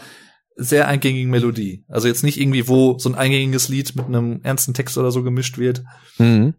sehr 0.54 0.86
eingängigen 0.86 1.30
Melodie. 1.30 1.84
Also 1.88 2.08
jetzt 2.08 2.22
nicht 2.22 2.40
irgendwie, 2.40 2.68
wo 2.68 2.98
so 2.98 3.08
ein 3.08 3.14
eingängiges 3.14 3.68
Lied 3.68 3.96
mit 3.96 4.06
einem 4.06 4.40
ernsten 4.42 4.74
Text 4.74 4.96
oder 4.98 5.10
so 5.10 5.22
gemischt 5.22 5.58
wird. 5.58 5.82
Mhm. 6.18 6.54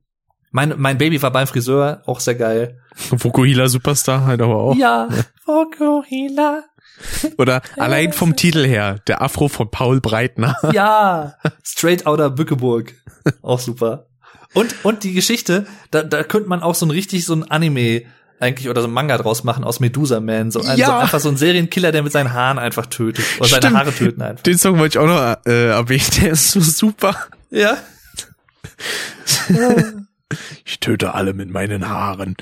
Mein, 0.52 0.74
mein 0.78 0.98
Baby 0.98 1.22
war 1.22 1.32
beim 1.32 1.48
Friseur, 1.48 2.02
auch 2.06 2.20
sehr 2.20 2.36
geil. 2.36 2.80
Vokuhila 3.10 3.70
Superstar 3.70 4.26
halt 4.26 4.42
aber 4.42 4.56
auch. 4.56 4.76
Ja, 4.76 5.08
Fokuhila. 5.46 6.64
Oder 7.38 7.62
allein 7.78 8.14
vom 8.14 8.36
Titel 8.36 8.66
her, 8.66 9.00
der 9.08 9.22
Afro 9.22 9.48
von 9.48 9.70
Paul 9.72 10.02
Breitner. 10.02 10.56
Ja, 10.74 11.36
Straight 11.64 12.06
Outer 12.06 12.30
Bückeburg. 12.30 12.94
Auch 13.42 13.60
super. 13.60 14.08
Und, 14.54 14.76
und 14.84 15.04
die 15.04 15.14
Geschichte, 15.14 15.66
da, 15.92 16.04
da 16.04 16.24
könnte 16.24 16.48
man 16.48 16.62
auch 16.62 16.76
so 16.76 16.86
ein 16.86 16.92
richtig 16.92 17.26
so 17.26 17.34
ein 17.34 17.50
Anime 17.50 18.04
eigentlich 18.40 18.70
oder 18.70 18.82
so 18.82 18.88
ein 18.88 18.94
Manga 18.94 19.18
draus 19.18 19.44
machen 19.44 19.64
aus 19.64 19.80
Medusa 19.80 20.20
Man. 20.20 20.52
So, 20.52 20.62
ein, 20.62 20.78
Ja. 20.78 20.86
so 20.88 20.92
einfach 20.94 21.20
so 21.20 21.30
ein 21.30 21.38
Serienkiller, 21.38 21.92
der 21.92 22.04
mit 22.04 22.12
seinen 22.12 22.34
Haaren 22.34 22.60
einfach 22.60 22.86
tötet. 22.86 23.26
Oder 23.40 23.48
seine 23.50 23.62
Stimmt. 23.62 23.78
Haare 23.78 23.92
töten 23.96 24.22
einfach. 24.22 24.44
Den 24.44 24.58
Song 24.60 24.78
wollte 24.78 25.00
ich 25.00 25.04
auch 25.04 25.08
noch 25.08 25.38
äh, 25.52 25.70
erwähnen, 25.70 26.04
der 26.22 26.32
ist 26.34 26.52
so 26.52 26.60
super. 26.60 27.16
Ja. 27.50 27.78
Ich 30.66 30.80
töte 30.80 31.14
alle 31.14 31.34
mit 31.34 31.50
meinen 31.50 31.88
Haaren. 31.90 32.36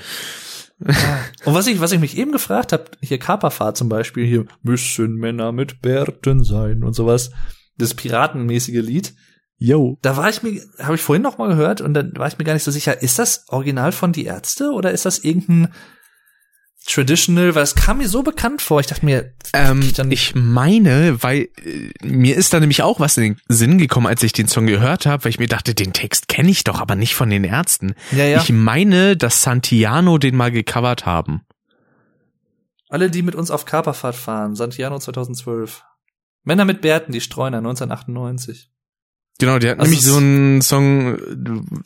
Und 1.44 1.54
was 1.54 1.66
ich, 1.66 1.80
was 1.80 1.92
ich 1.92 2.00
mich 2.00 2.16
eben 2.16 2.32
gefragt 2.32 2.72
habe, 2.72 2.84
hier 3.00 3.18
Kaperfahrt 3.18 3.76
zum 3.76 3.88
Beispiel, 3.88 4.26
hier 4.26 4.46
müssen 4.62 5.14
Männer 5.14 5.52
mit 5.52 5.80
Bärten 5.80 6.44
sein 6.44 6.84
und 6.84 6.94
sowas. 6.94 7.30
Das 7.78 7.94
piratenmäßige 7.94 8.82
Lied. 8.82 9.14
Yo. 9.56 9.98
Da 10.02 10.16
war 10.16 10.28
ich 10.28 10.42
mir, 10.42 10.60
habe 10.80 10.96
ich 10.96 11.02
vorhin 11.02 11.22
noch 11.22 11.38
mal 11.38 11.48
gehört 11.48 11.80
und 11.80 11.94
dann 11.94 12.12
war 12.16 12.26
ich 12.26 12.36
mir 12.36 12.44
gar 12.44 12.54
nicht 12.54 12.64
so 12.64 12.70
sicher, 12.70 13.00
ist 13.00 13.18
das 13.18 13.44
Original 13.48 13.92
von 13.92 14.12
Die 14.12 14.24
Ärzte 14.24 14.72
oder 14.72 14.90
ist 14.90 15.06
das 15.06 15.20
irgendein 15.20 15.72
Traditional, 16.84 17.54
weil 17.54 17.62
es 17.62 17.74
kam 17.74 17.98
mir 17.98 18.08
so 18.08 18.22
bekannt 18.22 18.60
vor. 18.62 18.80
Ich 18.80 18.86
dachte 18.86 19.04
mir, 19.04 19.32
Ähm, 19.52 19.82
ich 20.10 20.34
meine, 20.34 21.22
weil 21.22 21.48
äh, 21.64 21.90
mir 22.02 22.36
ist 22.36 22.52
da 22.52 22.60
nämlich 22.60 22.82
auch 22.82 23.00
was 23.00 23.16
in 23.16 23.22
den 23.22 23.40
Sinn 23.48 23.78
gekommen, 23.78 24.06
als 24.06 24.22
ich 24.22 24.32
den 24.32 24.48
Song 24.48 24.66
gehört 24.66 25.06
habe, 25.06 25.24
weil 25.24 25.30
ich 25.30 25.38
mir 25.38 25.46
dachte, 25.48 25.74
den 25.74 25.92
Text 25.92 26.28
kenne 26.28 26.50
ich 26.50 26.64
doch, 26.64 26.80
aber 26.80 26.94
nicht 26.94 27.14
von 27.14 27.30
den 27.30 27.44
Ärzten. 27.44 27.94
Ja, 28.10 28.24
ja. 28.24 28.40
Ich 28.42 28.50
meine, 28.50 29.16
dass 29.16 29.42
Santiano 29.42 30.18
den 30.18 30.36
mal 30.36 30.50
gecovert 30.50 31.06
haben. 31.06 31.42
alle, 32.88 33.10
die 33.10 33.22
mit 33.22 33.34
uns 33.34 33.50
auf 33.50 33.64
Kaperfahrt 33.64 34.16
fahren, 34.16 34.54
Santiano 34.54 34.98
2012. 34.98 35.82
Männer 36.44 36.64
mit 36.64 36.80
Bärten, 36.82 37.12
die 37.12 37.20
Streuner 37.20 37.58
1998. 37.58 38.70
Genau, 39.38 39.58
die 39.58 39.68
hatten 39.68 39.80
Also 39.80 39.90
nämlich 39.90 40.04
so 40.06 40.16
einen 40.18 40.62
Song, 40.62 41.16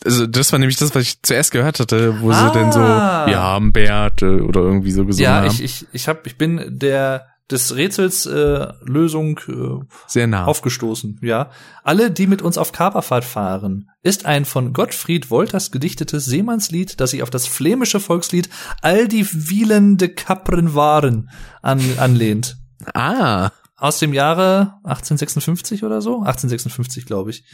also 0.04 0.26
das 0.26 0.52
war 0.52 0.58
nämlich 0.58 0.76
das, 0.76 0.94
was 0.94 1.02
ich 1.02 1.22
zuerst 1.22 1.52
gehört 1.52 1.80
hatte, 1.80 2.20
wo 2.20 2.32
sie 2.32 2.50
denn 2.52 2.70
so, 2.72 2.80
Ah. 2.80 3.26
wir 3.26 3.38
haben 3.38 3.72
Bärte 3.72 4.42
oder 4.44 4.60
irgendwie 4.60 4.90
so 4.90 5.06
gesungen 5.06 5.24
ja, 5.24 5.36
haben. 5.36 5.46
ich, 5.46 5.62
ich, 5.62 5.86
ich 5.92 6.08
hab, 6.08 6.26
ich 6.26 6.36
bin 6.36 6.60
der 6.78 7.26
des 7.50 7.76
Rätsels 7.76 8.26
äh, 8.26 8.66
Lösung 8.84 9.38
äh, 9.48 9.84
Sehr 10.08 10.26
nah. 10.26 10.46
aufgestoßen, 10.46 11.20
ja. 11.22 11.50
Alle, 11.84 12.10
die 12.10 12.26
mit 12.26 12.42
uns 12.42 12.58
auf 12.58 12.72
Kaperfahrt 12.72 13.24
fahren, 13.24 13.88
ist 14.02 14.26
ein 14.26 14.44
von 14.44 14.72
Gottfried 14.72 15.30
Wolters 15.30 15.70
gedichtetes 15.70 16.24
Seemannslied, 16.24 17.00
das 17.00 17.12
sich 17.12 17.22
auf 17.22 17.30
das 17.30 17.46
flämische 17.46 18.00
Volkslied 18.00 18.48
All 18.82 19.06
die 19.06 19.24
wielende 19.32 20.08
Kapren 20.08 20.74
waren 20.74 21.30
an, 21.62 21.80
anlehnt. 21.98 22.56
ah, 22.94 23.50
Aus 23.76 23.98
dem 23.98 24.14
Jahre 24.14 24.74
1856 24.84 25.84
oder 25.84 26.00
so? 26.00 26.20
1856, 26.20 27.06
glaube 27.06 27.30
ich. 27.30 27.44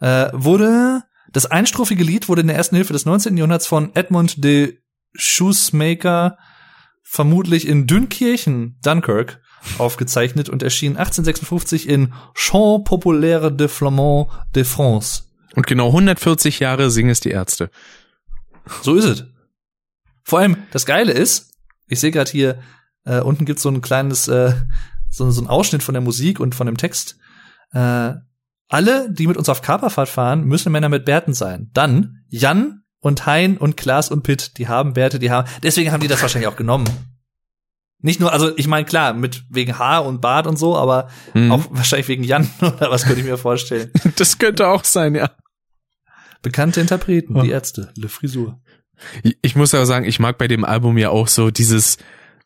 Äh, 0.00 0.30
wurde, 0.32 1.02
das 1.32 1.46
einstrophige 1.46 2.04
Lied 2.04 2.28
wurde 2.28 2.42
in 2.42 2.46
der 2.46 2.56
ersten 2.56 2.76
Hälfte 2.76 2.92
des 2.92 3.06
19. 3.06 3.36
Jahrhunderts 3.36 3.66
von 3.66 3.94
Edmund 3.94 4.44
de 4.44 4.78
Shoesmaker 5.14 6.36
vermutlich 7.02 7.66
in 7.66 7.86
Dünkirchen, 7.86 8.78
Dunkirk, 8.82 9.40
aufgezeichnet 9.78 10.48
und 10.48 10.62
erschien 10.62 10.96
1856 10.96 11.88
in 11.88 12.12
Chant 12.34 12.84
populaire 12.84 13.50
de 13.50 13.68
Flamand 13.68 14.28
de 14.54 14.64
France. 14.64 15.24
und 15.54 15.66
genau 15.66 15.86
140 15.88 16.60
Jahre 16.60 16.90
singen 16.90 17.10
es 17.10 17.20
die 17.20 17.30
Ärzte. 17.30 17.70
So 18.82 18.94
ist 18.94 19.04
es. 19.04 19.24
Vor 20.22 20.40
allem, 20.40 20.56
das 20.72 20.86
Geile 20.86 21.12
ist, 21.12 21.52
ich 21.88 22.00
sehe 22.00 22.10
gerade 22.10 22.30
hier, 22.30 22.60
äh, 23.04 23.20
unten 23.20 23.44
gibt's 23.44 23.62
so 23.62 23.70
ein 23.70 23.80
kleines, 23.80 24.28
äh, 24.28 24.52
so, 25.10 25.30
so 25.30 25.40
ein 25.42 25.46
Ausschnitt 25.48 25.82
von 25.82 25.94
der 25.94 26.02
Musik 26.02 26.40
und 26.40 26.54
von 26.54 26.66
dem 26.66 26.76
Text. 26.76 27.16
Äh, 27.72 28.14
alle, 28.68 29.10
die 29.12 29.26
mit 29.26 29.36
uns 29.36 29.48
auf 29.48 29.62
Kaperfahrt 29.62 30.08
fahren, 30.08 30.44
müssen 30.44 30.72
Männer 30.72 30.88
mit 30.88 31.04
Bärten 31.04 31.34
sein. 31.34 31.70
Dann 31.72 32.24
Jan 32.28 32.82
und 33.00 33.26
Hein 33.26 33.56
und 33.58 33.76
Klaas 33.76 34.10
und 34.10 34.22
Pitt, 34.22 34.58
die 34.58 34.66
haben 34.68 34.94
Bärte, 34.94 35.18
die 35.18 35.30
haben, 35.30 35.48
deswegen 35.62 35.92
haben 35.92 36.00
die 36.00 36.08
das 36.08 36.20
wahrscheinlich 36.22 36.48
auch 36.48 36.56
genommen. 36.56 36.86
Nicht 38.00 38.20
nur, 38.20 38.32
also 38.32 38.56
ich 38.56 38.66
meine, 38.66 38.84
klar, 38.84 39.14
mit 39.14 39.44
wegen 39.48 39.78
Haar 39.78 40.04
und 40.04 40.20
Bart 40.20 40.46
und 40.46 40.58
so, 40.58 40.76
aber 40.76 41.08
Mhm. 41.34 41.50
auch 41.52 41.64
wahrscheinlich 41.70 42.08
wegen 42.08 42.24
Jan 42.24 42.48
oder 42.60 42.90
was 42.90 43.04
könnte 43.04 43.20
ich 43.20 43.26
mir 43.26 43.38
vorstellen. 43.38 43.90
Das 44.16 44.38
könnte 44.38 44.66
auch 44.68 44.84
sein, 44.84 45.14
ja. 45.14 45.30
Bekannte 46.42 46.80
Interpreten, 46.80 47.36
Ja. 47.36 47.42
die 47.42 47.50
Ärzte, 47.50 47.92
Le 47.96 48.08
Frisur. 48.08 48.60
Ich 49.42 49.56
muss 49.56 49.74
aber 49.74 49.86
sagen, 49.86 50.04
ich 50.06 50.18
mag 50.20 50.38
bei 50.38 50.48
dem 50.48 50.64
Album 50.64 50.96
ja 50.98 51.10
auch 51.10 51.28
so 51.28 51.50
dieses 51.50 51.98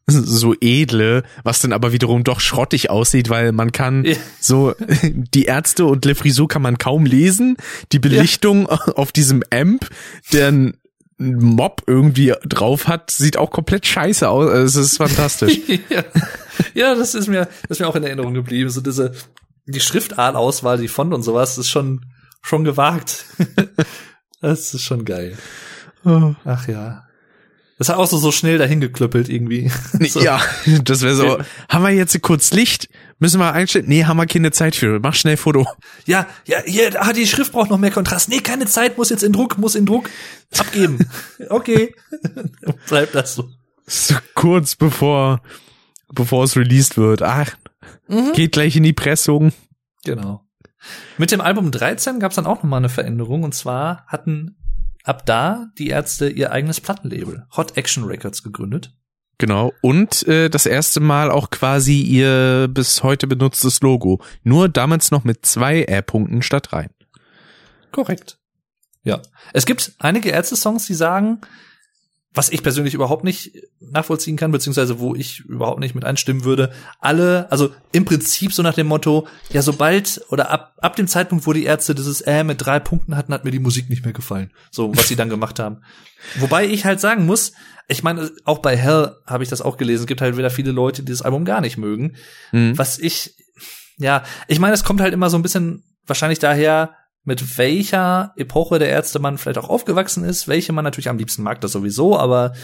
so 0.07 0.55
edle, 0.61 1.23
was 1.45 1.61
dann 1.61 1.73
aber 1.73 1.93
wiederum 1.93 2.25
doch 2.25 2.41
schrottig 2.41 2.91
aussieht, 2.91 3.29
weil 3.31 3.53
man 3.53 3.73
kann 3.73 4.05
Ja. 4.05 4.17
so 4.41 4.75
die 5.03 5.45
Ärzte 5.45 5.85
und 5.87 6.05
Le 6.05 6.15
Frisou 6.15 6.47
kann 6.47 6.63
man 6.63 6.79
kaum 6.79 7.07
lesen. 7.07 7.57
Die 7.93 7.99
Belichtung 7.99 8.67
auf 8.69 9.13
diesem 9.13 9.43
Amp, 9.51 9.89
der 10.33 10.49
ein 10.49 10.77
Mob 11.19 11.83
irgendwie 11.87 12.33
drauf 12.45 12.89
hat, 12.89 13.11
sieht 13.11 13.37
auch 13.37 13.51
komplett 13.51 13.87
scheiße 13.87 14.29
aus. 14.29 14.51
Also 14.51 14.81
Es 14.81 14.87
ist 14.87 14.97
fantastisch. 14.97 15.59
ja. 15.91 16.05
ja, 16.75 16.95
das 16.95 17.15
ist 17.15 17.29
mir, 17.29 17.47
das 17.69 17.77
ist 17.77 17.81
mir 17.81 17.89
auch 17.89 17.97
in 17.97 18.05
Erinnerung 18.05 18.35
geblieben. 18.35 18.71
So 18.71 18.81
diese, 18.81 19.13
die 19.67 19.81
Schriftartauswahl, 19.81 20.79
die 20.79 20.89
Font 20.89 21.13
und 21.13 21.23
sowas, 21.23 21.59
ist 21.59 21.69
schon, 21.69 22.07
schon 22.43 22.65
gewagt. 22.65 23.27
das 24.41 24.73
ist 24.75 24.83
schon 24.83 25.05
geil. 25.05 25.37
Ach 26.05 26.67
ja. 26.67 27.05
Das 27.81 27.89
hat 27.89 27.97
auch 27.97 28.07
so, 28.07 28.19
so 28.19 28.31
schnell 28.31 28.59
dahin 28.59 28.81
geklöppelt 28.81 29.31
irgendwie. 29.31 29.71
so. 30.09 30.21
Ja, 30.21 30.39
das 30.85 31.01
wäre 31.01 31.15
so. 31.15 31.39
Haben 31.71 31.83
wir 31.83 31.91
jetzt 31.91 32.21
kurz 32.21 32.53
Licht? 32.53 32.91
Müssen 33.19 33.41
wir 33.41 33.53
einstellen? 33.55 33.87
Nee, 33.89 34.05
haben 34.05 34.19
wir 34.19 34.27
keine 34.27 34.51
Zeit 34.51 34.77
für. 34.77 35.01
Mach 35.01 35.15
schnell 35.15 35.39
Foto. 35.39 35.67
Ja, 36.05 36.27
ja, 36.45 36.59
hier, 36.67 37.03
ah, 37.03 37.15
die 37.15 37.27
Schrift 37.27 37.53
braucht 37.53 37.71
noch 37.71 37.79
mehr 37.79 37.91
Kontrast. 37.91 38.29
Nee, 38.29 38.41
keine 38.41 38.67
Zeit, 38.67 38.99
muss 38.99 39.09
jetzt 39.09 39.23
in 39.23 39.33
Druck, 39.33 39.57
muss 39.57 39.75
in 39.77 39.87
Druck 39.87 40.11
abgeben. 40.59 41.11
okay. 41.49 41.95
Bleibt 42.89 43.15
das 43.15 43.35
so. 43.35 43.49
So 43.87 44.15
kurz 44.35 44.77
bevor, 44.77 45.41
bevor 46.13 46.45
es 46.45 46.57
released 46.57 46.99
wird. 46.99 47.23
Ach, 47.23 47.51
Mhm. 48.09 48.33
geht 48.35 48.53
gleich 48.53 48.77
in 48.77 48.83
die 48.83 48.93
Pressung. 48.93 49.53
Genau. 50.05 50.45
Mit 51.17 51.31
dem 51.31 51.41
Album 51.41 51.71
13 51.71 52.21
gab 52.21 52.33
es 52.33 52.37
dann 52.37 52.47
auch 52.47 52.63
nochmal 52.63 52.79
eine 52.79 52.89
Veränderung 52.89 53.43
und 53.43 53.55
zwar 53.55 54.05
hatten 54.07 54.57
ab 55.11 55.27
da 55.27 55.67
die 55.77 55.89
Ärzte 55.89 56.31
ihr 56.31 56.53
eigenes 56.53 56.81
Plattenlabel, 56.81 57.45
Hot 57.57 57.77
Action 57.77 58.05
Records, 58.05 58.43
gegründet. 58.45 58.95
Genau. 59.39 59.73
Und 59.81 60.27
äh, 60.29 60.49
das 60.49 60.67
erste 60.67 61.01
Mal 61.01 61.31
auch 61.31 61.51
quasi 61.51 62.01
ihr 62.01 62.69
bis 62.69 63.03
heute 63.03 63.27
benutztes 63.27 63.81
Logo. 63.81 64.23
Nur 64.45 64.69
damals 64.69 65.11
noch 65.11 65.25
mit 65.25 65.45
zwei 65.45 65.83
R-Punkten 65.83 66.43
statt 66.43 66.69
drei. 66.71 66.89
Korrekt. 67.91 68.39
Ja. 69.03 69.21
Es 69.53 69.67
gibt 69.67 69.95
einige 69.99 70.31
Ärzte-Songs, 70.31 70.87
die 70.87 70.95
sagen, 70.95 71.41
was 72.33 72.49
ich 72.49 72.63
persönlich 72.63 72.95
überhaupt 72.95 73.25
nicht 73.25 73.53
nachvollziehen 73.81 74.37
kann, 74.37 74.53
beziehungsweise 74.53 75.01
wo 75.01 75.17
ich 75.17 75.41
überhaupt 75.41 75.81
nicht 75.81 75.97
mit 75.97 76.05
einstimmen 76.05 76.45
würde, 76.45 76.73
alle, 77.01 77.51
also 77.51 77.71
im 77.91 78.05
Prinzip 78.05 78.53
so 78.53 78.63
nach 78.63 78.75
dem 78.75 78.87
Motto, 78.87 79.27
ja, 79.51 79.63
sobald 79.63 80.25
oder 80.29 80.51
ab, 80.51 80.77
ab 80.81 80.95
dem 80.95 81.09
Zeitpunkt, 81.09 81.47
wo 81.47 81.53
die 81.53 81.65
Ärzte 81.65 81.95
dieses 81.95 82.21
Äh 82.21 82.45
mit 82.45 82.65
drei 82.65 82.79
Punkten 82.79 83.17
hatten, 83.17 83.35
hat 83.35 83.45
mir 83.45 83.51
die 83.51 83.59
Musik 83.59 83.91
nicht 83.91 84.05
mehr 84.05 84.13
gefallen. 84.13 84.53
So, 84.71 84.97
was 84.97 85.09
sie 85.09 85.17
dann 85.17 85.29
gemacht 85.29 85.59
haben. 85.59 85.83
Wobei 86.39 86.67
ich 86.67 86.85
halt 86.85 87.01
sagen 87.01 87.27
muss, 87.27 87.53
ich 87.89 88.05
meine, 88.05 88.31
auch 88.45 88.59
bei 88.59 88.77
Hell 88.77 89.17
habe 89.27 89.43
ich 89.43 89.51
das 89.51 89.61
auch 89.61 89.77
gelesen, 89.77 90.03
es 90.03 90.07
gibt 90.07 90.21
halt 90.21 90.37
wieder 90.37 90.51
viele 90.51 90.71
Leute, 90.71 91.03
die 91.03 91.11
das 91.11 91.23
Album 91.23 91.45
gar 91.45 91.61
nicht 91.61 91.79
mögen. 91.79 92.15
Mhm. 92.53 92.79
Was 92.79 93.01
ich, 93.01 93.35
ja, 93.99 94.23
ich 94.47 94.61
meine, 94.61 94.75
es 94.75 94.85
kommt 94.85 95.01
halt 95.01 95.15
immer 95.15 95.31
so 95.31 95.37
ein 95.37 95.43
bisschen 95.43 95.83
wahrscheinlich 96.07 96.39
daher, 96.39 96.95
mit 97.25 97.59
welcher 97.59 98.33
Epoche 98.37 98.79
der 98.79 98.89
Ärzte 98.89 99.19
man 99.19 99.39
vielleicht 99.39 99.59
auch 99.59 99.69
aufgewachsen 99.69 100.25
ist, 100.25 100.49
welche 100.49 100.73
man 100.73 100.85
natürlich 100.85 101.09
am 101.09 101.19
liebsten 101.19 101.43
mag, 101.43 101.61
das 101.61 101.73
sowieso, 101.73 102.19
aber 102.19 102.55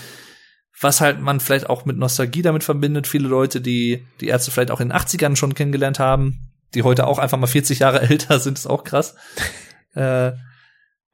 was 0.80 1.00
halt 1.00 1.20
man 1.20 1.40
vielleicht 1.40 1.68
auch 1.68 1.84
mit 1.84 1.96
Nostalgie 1.96 2.42
damit 2.42 2.64
verbindet, 2.64 3.06
viele 3.06 3.28
Leute, 3.28 3.60
die 3.60 4.06
die 4.20 4.28
Ärzte 4.28 4.50
vielleicht 4.50 4.70
auch 4.70 4.80
in 4.80 4.88
den 4.90 4.98
80ern 4.98 5.36
schon 5.36 5.54
kennengelernt 5.54 5.98
haben, 5.98 6.52
die 6.74 6.82
heute 6.82 7.06
auch 7.06 7.18
einfach 7.18 7.38
mal 7.38 7.46
40 7.46 7.78
Jahre 7.80 8.00
älter 8.08 8.40
sind, 8.40 8.58
ist 8.58 8.66
auch 8.66 8.84
krass. 8.84 9.14
äh, 9.94 10.32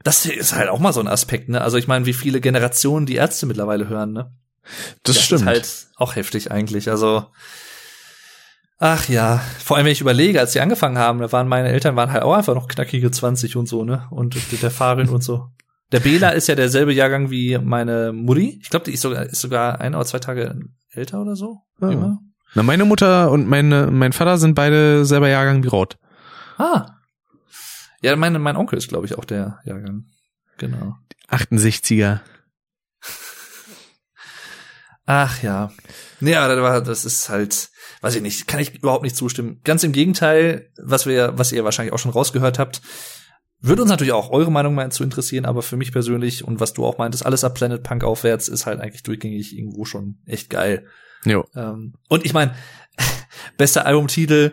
das 0.03 0.27
ist 0.27 0.55
halt 0.55 0.69
auch 0.69 0.81
mal 0.81 0.93
so 0.93 1.01
ein 1.01 1.07
Aspekt, 1.07 1.49
ne? 1.49 1.61
Also 1.61 1.79
ich 1.79 1.87
meine, 1.87 2.07
wie 2.07 2.13
viele 2.13 2.41
Generationen 2.41 3.07
die 3.07 3.15
Ärzte 3.15 3.47
mittlerweile 3.47 3.89
hören, 3.89 4.13
ne? 4.13 4.35
Das, 5.05 5.17
Das 5.17 5.25
stimmt. 5.25 5.43
ist 5.43 5.47
halt 5.47 5.87
auch 5.97 6.17
heftig 6.17 6.51
eigentlich. 6.51 6.91
Also, 6.91 7.27
ach 8.83 9.09
ja, 9.09 9.39
vor 9.59 9.77
allem 9.77 9.87
wenn 9.87 9.93
ich 9.93 10.01
überlege, 10.01 10.41
als 10.41 10.53
sie 10.53 10.61
angefangen 10.61 10.99
haben, 10.99 11.21
da 11.21 11.31
waren 11.31 11.47
meine 11.47 11.69
Eltern 11.69 11.95
waren 11.95 12.11
halt 12.11 12.25
auch 12.25 12.35
einfach 12.35 12.55
noch 12.55 12.67
knackige 12.67 13.11
20 13.11 13.57
und 13.57 13.69
so, 13.69 13.85
ne? 13.85 14.07
Und 14.11 14.37
der 14.61 14.71
Farin 14.73 15.09
und 15.09 15.23
so. 15.23 15.49
Der 15.93 16.01
Bela 16.01 16.31
ist 16.31 16.49
ja 16.49 16.57
derselbe 16.57 16.93
Jahrgang 16.93 17.31
wie 17.31 17.59
meine 17.59 18.13
Mutti. 18.13 18.59
Ich 18.61 18.71
glaube, 18.71 18.87
die 18.87 18.93
ist 18.93 19.03
sogar, 19.03 19.25
ist 19.25 19.41
sogar 19.41 19.81
ein 19.81 19.95
oder 19.95 20.05
zwei 20.05 20.19
Tage 20.19 20.59
älter 20.91 21.21
oder 21.21 21.37
so. 21.37 21.59
Ah. 21.81 21.91
Jünger. 21.91 22.19
Na, 22.55 22.63
meine 22.63 22.85
Mutter 22.85 23.31
und 23.31 23.47
meine, 23.47 23.87
mein 23.87 24.13
Vater 24.13 24.37
sind 24.37 24.55
beide 24.55 25.05
selber 25.05 25.29
Jahrgang 25.29 25.63
wie 25.63 25.69
Rot. 25.69 25.97
Ah. 26.59 26.97
Ja, 28.01 28.17
meine, 28.17 28.41
mein 28.41 28.57
Onkel 28.57 28.79
ist, 28.79 28.89
glaube 28.89 29.07
ich, 29.07 29.17
auch 29.17 29.25
der 29.25 29.61
Jahrgang. 29.65 30.07
Genau. 30.59 30.97
68er. 31.31 32.21
Ach 35.07 35.43
ja. 35.43 35.71
Nee, 36.21 36.35
aber 36.35 36.55
das, 36.55 36.63
war, 36.63 36.81
das 36.81 37.05
ist 37.05 37.29
halt, 37.29 37.71
weiß 38.03 38.17
ich 38.17 38.23
nicht, 38.23 38.47
kann 38.47 38.61
ich 38.61 38.75
überhaupt 38.75 39.05
nicht 39.05 39.17
zustimmen. 39.17 39.61
Ganz 39.65 39.85
im 39.85 39.93
Gegenteil, 39.93 40.69
was 40.77 41.07
wir, 41.07 41.39
was 41.39 41.53
ihr 41.53 41.65
wahrscheinlich 41.65 41.95
auch 41.95 41.99
schon 41.99 42.11
rausgehört 42.11 42.59
habt, 42.59 42.83
würde 43.61 43.83
uns 43.83 43.91
natürlich 43.91 44.13
auch 44.13 44.31
eure 44.31 44.51
Meinung 44.51 44.75
mal 44.75 44.91
zu 44.91 45.05
interessieren, 45.05 45.47
aber 45.47 45.63
für 45.63 45.77
mich 45.77 45.93
persönlich 45.93 46.45
und 46.45 46.59
was 46.59 46.73
du 46.73 46.85
auch 46.85 46.99
meintest, 46.99 47.25
alles 47.25 47.45
ab 47.45 47.55
Planet 47.55 47.83
Punk 47.83 48.03
aufwärts 48.03 48.49
ist 48.49 48.67
halt 48.67 48.81
eigentlich 48.81 49.05
durchgängig 49.05 49.57
irgendwo 49.57 49.85
schon 49.85 50.19
echt 50.27 50.51
geil. 50.51 50.87
Jo. 51.25 51.47
Ähm, 51.55 51.95
und 52.09 52.25
ich 52.27 52.33
meine, 52.35 52.55
bester 53.57 53.87
Albumtitel 53.87 54.53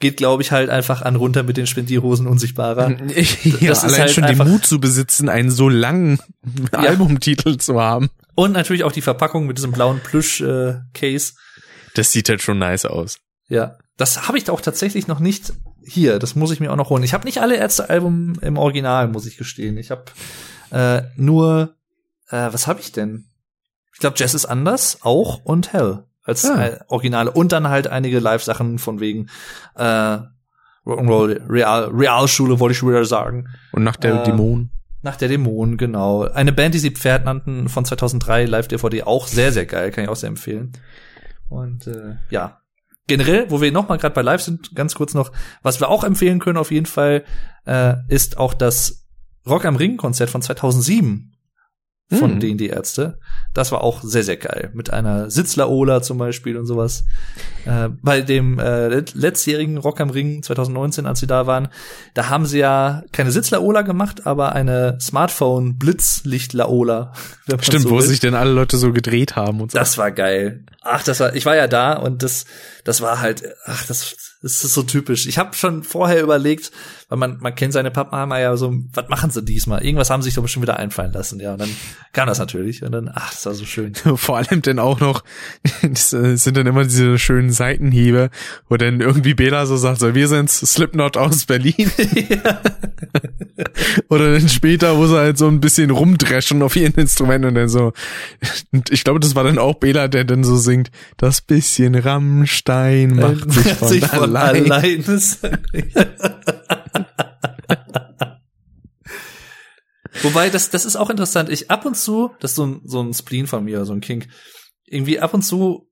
geht, 0.00 0.16
glaube 0.16 0.42
ich, 0.42 0.50
halt 0.50 0.70
einfach 0.70 1.02
an 1.02 1.16
runter 1.16 1.42
mit 1.42 1.58
den 1.58 1.66
Spendierhosen 1.66 2.26
unsichtbarer. 2.26 2.90
ja, 3.00 3.68
Das 3.68 3.84
ist 3.84 3.84
allein 3.84 4.00
halt 4.00 4.10
schon 4.12 4.24
den 4.24 4.38
Mut 4.38 4.64
zu 4.64 4.80
besitzen, 4.80 5.28
einen 5.28 5.50
so 5.50 5.68
langen 5.68 6.20
Albumtitel 6.72 7.58
zu 7.58 7.80
haben. 7.80 8.08
Und 8.34 8.52
natürlich 8.52 8.84
auch 8.84 8.92
die 8.92 9.02
Verpackung 9.02 9.46
mit 9.46 9.58
diesem 9.58 9.72
blauen 9.72 10.00
Plüsch-Case. 10.00 11.32
Das 11.98 12.12
sieht 12.12 12.28
halt 12.28 12.40
schon 12.42 12.58
nice 12.58 12.84
aus. 12.84 13.18
Ja, 13.48 13.76
das 13.96 14.28
habe 14.28 14.38
ich 14.38 14.48
auch 14.50 14.60
tatsächlich 14.60 15.08
noch 15.08 15.18
nicht 15.20 15.52
hier, 15.84 16.18
das 16.18 16.34
muss 16.36 16.50
ich 16.52 16.60
mir 16.60 16.70
auch 16.70 16.76
noch 16.76 16.90
holen. 16.90 17.02
Ich 17.02 17.14
habe 17.14 17.24
nicht 17.24 17.40
alle 17.40 17.56
Ärzte-Alben 17.56 18.38
im 18.42 18.56
Original, 18.58 19.08
muss 19.08 19.26
ich 19.26 19.36
gestehen. 19.36 19.76
Ich 19.78 19.90
habe 19.90 20.04
äh, 20.70 21.02
nur, 21.16 21.74
äh, 22.28 22.48
was 22.52 22.66
habe 22.66 22.80
ich 22.80 22.92
denn? 22.92 23.24
Ich 23.94 23.98
glaube, 24.00 24.14
Jazz 24.18 24.34
ist 24.34 24.44
anders, 24.46 24.98
auch 25.02 25.40
und 25.44 25.72
Hell 25.72 26.04
als 26.22 26.44
Ah. 26.44 26.62
äh, 26.66 26.78
Originale 26.88 27.30
und 27.32 27.52
dann 27.52 27.68
halt 27.68 27.86
einige 27.88 28.18
Live-Sachen 28.20 28.78
von 28.78 29.00
wegen 29.00 29.28
äh, 29.76 30.18
Rock'n'Roll 30.86 31.40
Real, 31.48 31.84
Realschule 31.92 32.60
wollte 32.60 32.74
ich 32.76 32.82
wieder 32.82 33.04
sagen. 33.04 33.48
Und 33.72 33.82
nach 33.82 33.96
der 33.96 34.20
Äh, 34.20 34.24
Dämon. 34.24 34.70
Nach 35.02 35.16
der 35.16 35.28
Dämon, 35.28 35.76
genau. 35.78 36.22
Eine 36.24 36.52
Band, 36.52 36.74
die 36.74 36.78
sie 36.80 36.90
Pferd 36.90 37.24
nannten, 37.24 37.68
von 37.68 37.84
2003, 37.84 38.44
Live-DVD, 38.44 39.02
auch 39.04 39.26
sehr, 39.26 39.52
sehr 39.52 39.66
geil, 39.66 39.90
kann 39.90 40.04
ich 40.04 40.10
auch 40.10 40.16
sehr 40.16 40.28
empfehlen. 40.28 40.72
Und 41.48 41.86
äh, 41.86 42.16
ja, 42.30 42.60
generell, 43.06 43.50
wo 43.50 43.60
wir 43.60 43.72
noch 43.72 43.88
mal 43.88 43.96
gerade 43.96 44.14
bei 44.14 44.22
Live 44.22 44.42
sind, 44.42 44.74
ganz 44.74 44.94
kurz 44.94 45.14
noch, 45.14 45.32
was 45.62 45.80
wir 45.80 45.88
auch 45.88 46.04
empfehlen 46.04 46.38
können 46.38 46.58
auf 46.58 46.70
jeden 46.70 46.86
Fall, 46.86 47.24
äh, 47.66 47.94
ist 48.08 48.38
auch 48.38 48.54
das 48.54 49.06
Rock 49.46 49.64
am 49.64 49.76
Ring 49.76 49.96
Konzert 49.96 50.30
von 50.30 50.42
2007 50.42 51.37
von 52.10 52.32
Hm. 52.32 52.40
denen 52.40 52.56
die 52.58 52.68
Ärzte. 52.68 53.18
Das 53.52 53.70
war 53.70 53.82
auch 53.84 54.02
sehr, 54.02 54.24
sehr 54.24 54.38
geil. 54.38 54.70
Mit 54.72 54.90
einer 54.92 55.30
Sitzler-Ola 55.30 56.00
zum 56.00 56.16
Beispiel 56.16 56.56
und 56.56 56.64
sowas. 56.66 57.04
Äh, 57.66 57.90
bei 58.02 58.22
dem 58.22 58.58
äh, 58.58 58.88
let- 58.88 59.14
letztjährigen 59.14 59.76
Rock 59.76 60.00
am 60.00 60.08
Ring 60.10 60.42
2019, 60.42 61.04
als 61.06 61.20
sie 61.20 61.26
da 61.26 61.46
waren, 61.46 61.68
da 62.14 62.30
haben 62.30 62.46
sie 62.46 62.58
ja 62.60 63.02
keine 63.12 63.30
Sitzler-Ola 63.30 63.82
gemacht, 63.82 64.26
aber 64.26 64.52
eine 64.52 64.96
Smartphone-Blitzlicht-Laola. 65.00 67.12
Stimmt, 67.60 67.82
so 67.84 67.90
wo 67.90 67.96
will. 67.96 68.02
sich 68.02 68.20
denn 68.20 68.34
alle 68.34 68.52
Leute 68.52 68.76
so 68.78 68.92
gedreht 68.92 69.36
haben 69.36 69.60
und 69.60 69.72
so. 69.72 69.78
Das 69.78 69.98
war 69.98 70.10
geil. 70.10 70.64
Ach, 70.82 71.02
das 71.02 71.20
war, 71.20 71.34
ich 71.34 71.46
war 71.46 71.56
ja 71.56 71.66
da 71.68 71.94
und 71.94 72.22
das, 72.22 72.44
das 72.84 73.00
war 73.00 73.20
halt, 73.20 73.44
ach, 73.66 73.86
das, 73.86 74.27
das 74.40 74.62
ist 74.62 74.74
so 74.74 74.84
typisch. 74.84 75.26
Ich 75.26 75.36
habe 75.36 75.56
schon 75.56 75.82
vorher 75.82 76.22
überlegt, 76.22 76.70
weil 77.08 77.18
man, 77.18 77.38
man 77.40 77.56
kennt 77.56 77.72
seine 77.72 77.90
Pappenheimer 77.90 78.38
ja 78.38 78.56
so, 78.56 78.72
was 78.92 79.08
machen 79.08 79.30
sie 79.30 79.42
diesmal? 79.42 79.84
Irgendwas 79.84 80.10
haben 80.10 80.22
sie 80.22 80.28
sich 80.28 80.36
doch 80.36 80.42
bestimmt 80.42 80.62
wieder 80.62 80.78
einfallen 80.78 81.12
lassen, 81.12 81.40
ja. 81.40 81.52
Und 81.52 81.60
dann 81.60 81.70
kam 82.12 82.28
das 82.28 82.38
natürlich 82.38 82.84
und 82.84 82.92
dann, 82.92 83.10
ach, 83.12 83.30
das 83.30 83.46
war 83.46 83.54
so 83.54 83.64
schön. 83.64 83.94
Vor 84.14 84.36
allem 84.36 84.62
denn 84.62 84.78
auch 84.78 85.00
noch, 85.00 85.24
das 85.82 86.12
äh, 86.12 86.36
sind 86.36 86.56
dann 86.56 86.68
immer 86.68 86.84
diese 86.84 87.18
schönen 87.18 87.50
Seitenhiebe, 87.50 88.30
wo 88.68 88.76
dann 88.76 89.00
irgendwie 89.00 89.34
Bela 89.34 89.66
so 89.66 89.76
sagt, 89.76 89.98
so, 89.98 90.14
wir 90.14 90.28
sind's, 90.28 90.60
Slipknot 90.60 91.16
aus 91.16 91.46
Berlin. 91.46 91.90
Oder 94.08 94.34
dann 94.34 94.48
später, 94.48 94.96
wo 94.98 95.06
sie 95.06 95.16
halt 95.16 95.36
so 95.36 95.48
ein 95.48 95.60
bisschen 95.60 95.90
rumdreschen 95.90 96.62
auf 96.62 96.76
ihren 96.76 96.94
Instrument 96.94 97.44
und 97.44 97.56
dann 97.56 97.68
so, 97.68 97.92
und 98.70 98.90
ich 98.90 99.02
glaube, 99.02 99.18
das 99.18 99.34
war 99.34 99.42
dann 99.42 99.58
auch 99.58 99.74
Bela, 99.74 100.06
der 100.06 100.24
dann 100.24 100.44
so 100.44 100.56
singt, 100.56 100.92
das 101.16 101.40
bisschen 101.40 101.96
Rammstein 101.96 103.16
macht 103.16 103.50
sich 103.50 103.74
von, 103.74 103.88
Sich 103.88 104.06
von 104.06 104.27
allein. 104.36 104.70
allein. 104.70 105.04
Wobei, 110.22 110.50
das, 110.50 110.70
das 110.70 110.84
ist 110.84 110.96
auch 110.96 111.10
interessant. 111.10 111.48
Ich 111.48 111.70
ab 111.70 111.84
und 111.84 111.96
zu, 111.96 112.32
das 112.40 112.52
ist 112.52 112.56
so 112.56 112.66
ein, 112.66 112.80
so 112.84 113.00
ein 113.00 113.14
Spleen 113.14 113.46
von 113.46 113.64
mir, 113.64 113.84
so 113.84 113.92
ein 113.92 114.00
Kink. 114.00 114.28
Irgendwie 114.84 115.20
ab 115.20 115.34
und 115.34 115.42
zu 115.42 115.88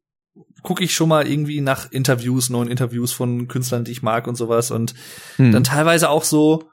gucke 0.63 0.83
ich 0.83 0.95
schon 0.95 1.09
mal 1.09 1.27
irgendwie 1.27 1.61
nach 1.61 1.91
Interviews, 1.93 2.51
neuen 2.51 2.69
Interviews 2.69 3.13
von 3.13 3.47
Künstlern, 3.49 3.85
die 3.85 3.93
ich 3.93 4.03
mag 4.03 4.27
und 4.27 4.37
sowas. 4.37 4.71
Und 4.71 4.95
Hm. 5.37 5.53
dann 5.53 5.65
teilweise 5.65 6.11
auch 6.11 6.25
so, 6.25 6.71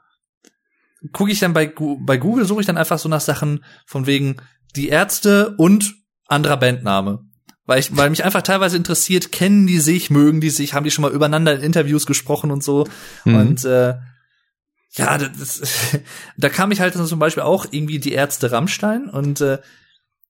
gucke 1.12 1.30
ich 1.30 1.38
dann 1.38 1.52
bei, 1.52 1.72
bei 2.00 2.16
Google, 2.16 2.44
suche 2.46 2.60
ich 2.60 2.66
dann 2.66 2.78
einfach 2.78 2.98
so 2.98 3.08
nach 3.08 3.20
Sachen 3.20 3.64
von 3.86 4.06
wegen 4.06 4.36
die 4.74 4.88
Ärzte 4.88 5.54
und 5.56 5.94
anderer 6.26 6.56
Bandname. 6.56 7.20
Weil, 7.66 7.80
ich, 7.80 7.96
weil 7.96 8.10
mich 8.10 8.24
einfach 8.24 8.42
teilweise 8.42 8.76
interessiert, 8.76 9.32
kennen 9.32 9.66
die 9.66 9.80
sich, 9.80 10.10
mögen 10.10 10.40
die 10.40 10.50
sich, 10.50 10.74
haben 10.74 10.84
die 10.84 10.90
schon 10.90 11.02
mal 11.02 11.12
übereinander 11.12 11.54
in 11.54 11.62
Interviews 11.62 12.04
gesprochen 12.04 12.50
und 12.50 12.62
so. 12.62 12.86
Mhm. 13.24 13.36
Und 13.36 13.64
äh, 13.64 13.94
ja, 14.92 15.18
das, 15.18 15.62
da 16.36 16.48
kam 16.48 16.72
ich 16.72 16.80
halt 16.80 16.94
dann 16.94 17.06
zum 17.06 17.18
Beispiel 17.18 17.42
auch 17.42 17.66
irgendwie 17.70 17.98
die 17.98 18.12
Ärzte 18.12 18.52
Rammstein 18.52 19.08
und 19.08 19.40
äh, 19.40 19.58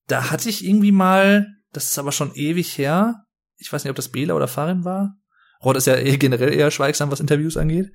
da 0.06 0.30
hatte 0.30 0.48
ich 0.48 0.64
irgendwie 0.64 0.92
mal, 0.92 1.48
das 1.72 1.90
ist 1.90 1.98
aber 1.98 2.12
schon 2.12 2.34
ewig 2.34 2.78
her, 2.78 3.24
ich 3.58 3.72
weiß 3.72 3.84
nicht, 3.84 3.90
ob 3.90 3.96
das 3.96 4.10
Bela 4.10 4.34
oder 4.34 4.48
Farin 4.48 4.84
war. 4.84 5.16
Rod 5.64 5.76
ist 5.76 5.86
ja 5.86 5.96
eh 5.96 6.18
generell 6.18 6.52
eher 6.52 6.70
schweigsam, 6.70 7.10
was 7.10 7.20
Interviews 7.20 7.56
angeht. 7.56 7.90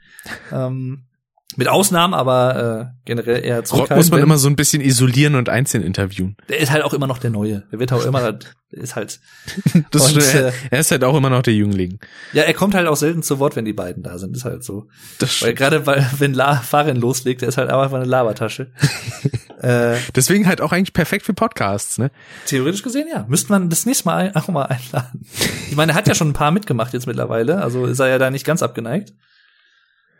Ähm, 0.51 1.08
mit 1.55 1.67
Ausnahmen, 1.67 2.13
aber 2.13 2.91
äh, 2.93 2.99
generell 3.05 3.43
eher 3.43 3.57
Rod 3.57 3.67
zurückhaltend. 3.67 3.97
muss 3.97 4.11
man 4.11 4.21
immer 4.21 4.37
so 4.37 4.47
ein 4.47 4.55
bisschen 4.55 4.81
isolieren 4.81 5.33
und 5.35 5.49
einzeln 5.49 5.83
interviewen. 5.83 6.37
Der 6.47 6.59
ist 6.59 6.69
halt 6.69 6.83
auch 6.83 6.93
immer 6.93 7.07
noch 7.07 7.17
der 7.17 7.31
Neue. 7.31 7.63
Der 7.71 7.79
wird 7.79 7.91
auch 7.91 8.05
immer, 8.05 8.33
der 8.33 8.39
ist 8.69 8.95
halt. 8.95 9.19
Das 9.91 10.11
Und, 10.11 10.17
ist, 10.17 10.35
äh, 10.35 10.51
er 10.69 10.79
ist 10.79 10.91
halt 10.91 11.03
auch 11.03 11.17
immer 11.17 11.31
noch 11.31 11.41
der 11.41 11.55
Jüngling. 11.55 11.99
Ja, 12.33 12.43
er 12.43 12.53
kommt 12.53 12.75
halt 12.75 12.87
auch 12.87 12.95
selten 12.95 13.23
zu 13.23 13.39
Wort, 13.39 13.55
wenn 13.55 13.65
die 13.65 13.73
beiden 13.73 14.03
da 14.03 14.19
sind. 14.19 14.35
Ist 14.35 14.45
halt 14.45 14.63
so. 14.63 14.87
Das 15.17 15.41
Weil 15.41 15.55
gerade 15.55 15.87
weil, 15.87 16.07
wenn 16.19 16.33
La 16.35 16.55
Farin 16.55 16.97
loslegt, 16.97 17.41
der 17.41 17.49
ist 17.49 17.57
halt 17.57 17.69
einfach 17.71 17.91
eine 17.93 18.05
Labertasche. 18.05 18.71
äh, 19.61 19.97
Deswegen 20.15 20.45
halt 20.45 20.61
auch 20.61 20.71
eigentlich 20.71 20.93
perfekt 20.93 21.25
für 21.25 21.33
Podcasts, 21.33 21.97
ne? 21.97 22.11
theoretisch 22.45 22.83
gesehen, 22.83 23.07
ja. 23.11 23.25
Müsste 23.27 23.51
man 23.51 23.69
das 23.69 23.87
nächste 23.87 24.05
Mal 24.05 24.31
auch 24.35 24.47
mal 24.49 24.65
einladen. 24.65 25.25
Ich 25.69 25.75
meine, 25.75 25.93
er 25.93 25.95
hat 25.95 26.07
ja 26.07 26.13
schon 26.13 26.29
ein 26.29 26.33
paar 26.33 26.51
mitgemacht 26.51 26.93
jetzt 26.93 27.07
mittlerweile, 27.07 27.61
also 27.61 27.87
ist 27.87 27.99
er 27.99 28.07
ja 28.07 28.19
da 28.19 28.29
nicht 28.29 28.45
ganz 28.45 28.61
abgeneigt. 28.61 29.13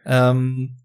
Ähm, 0.06 0.76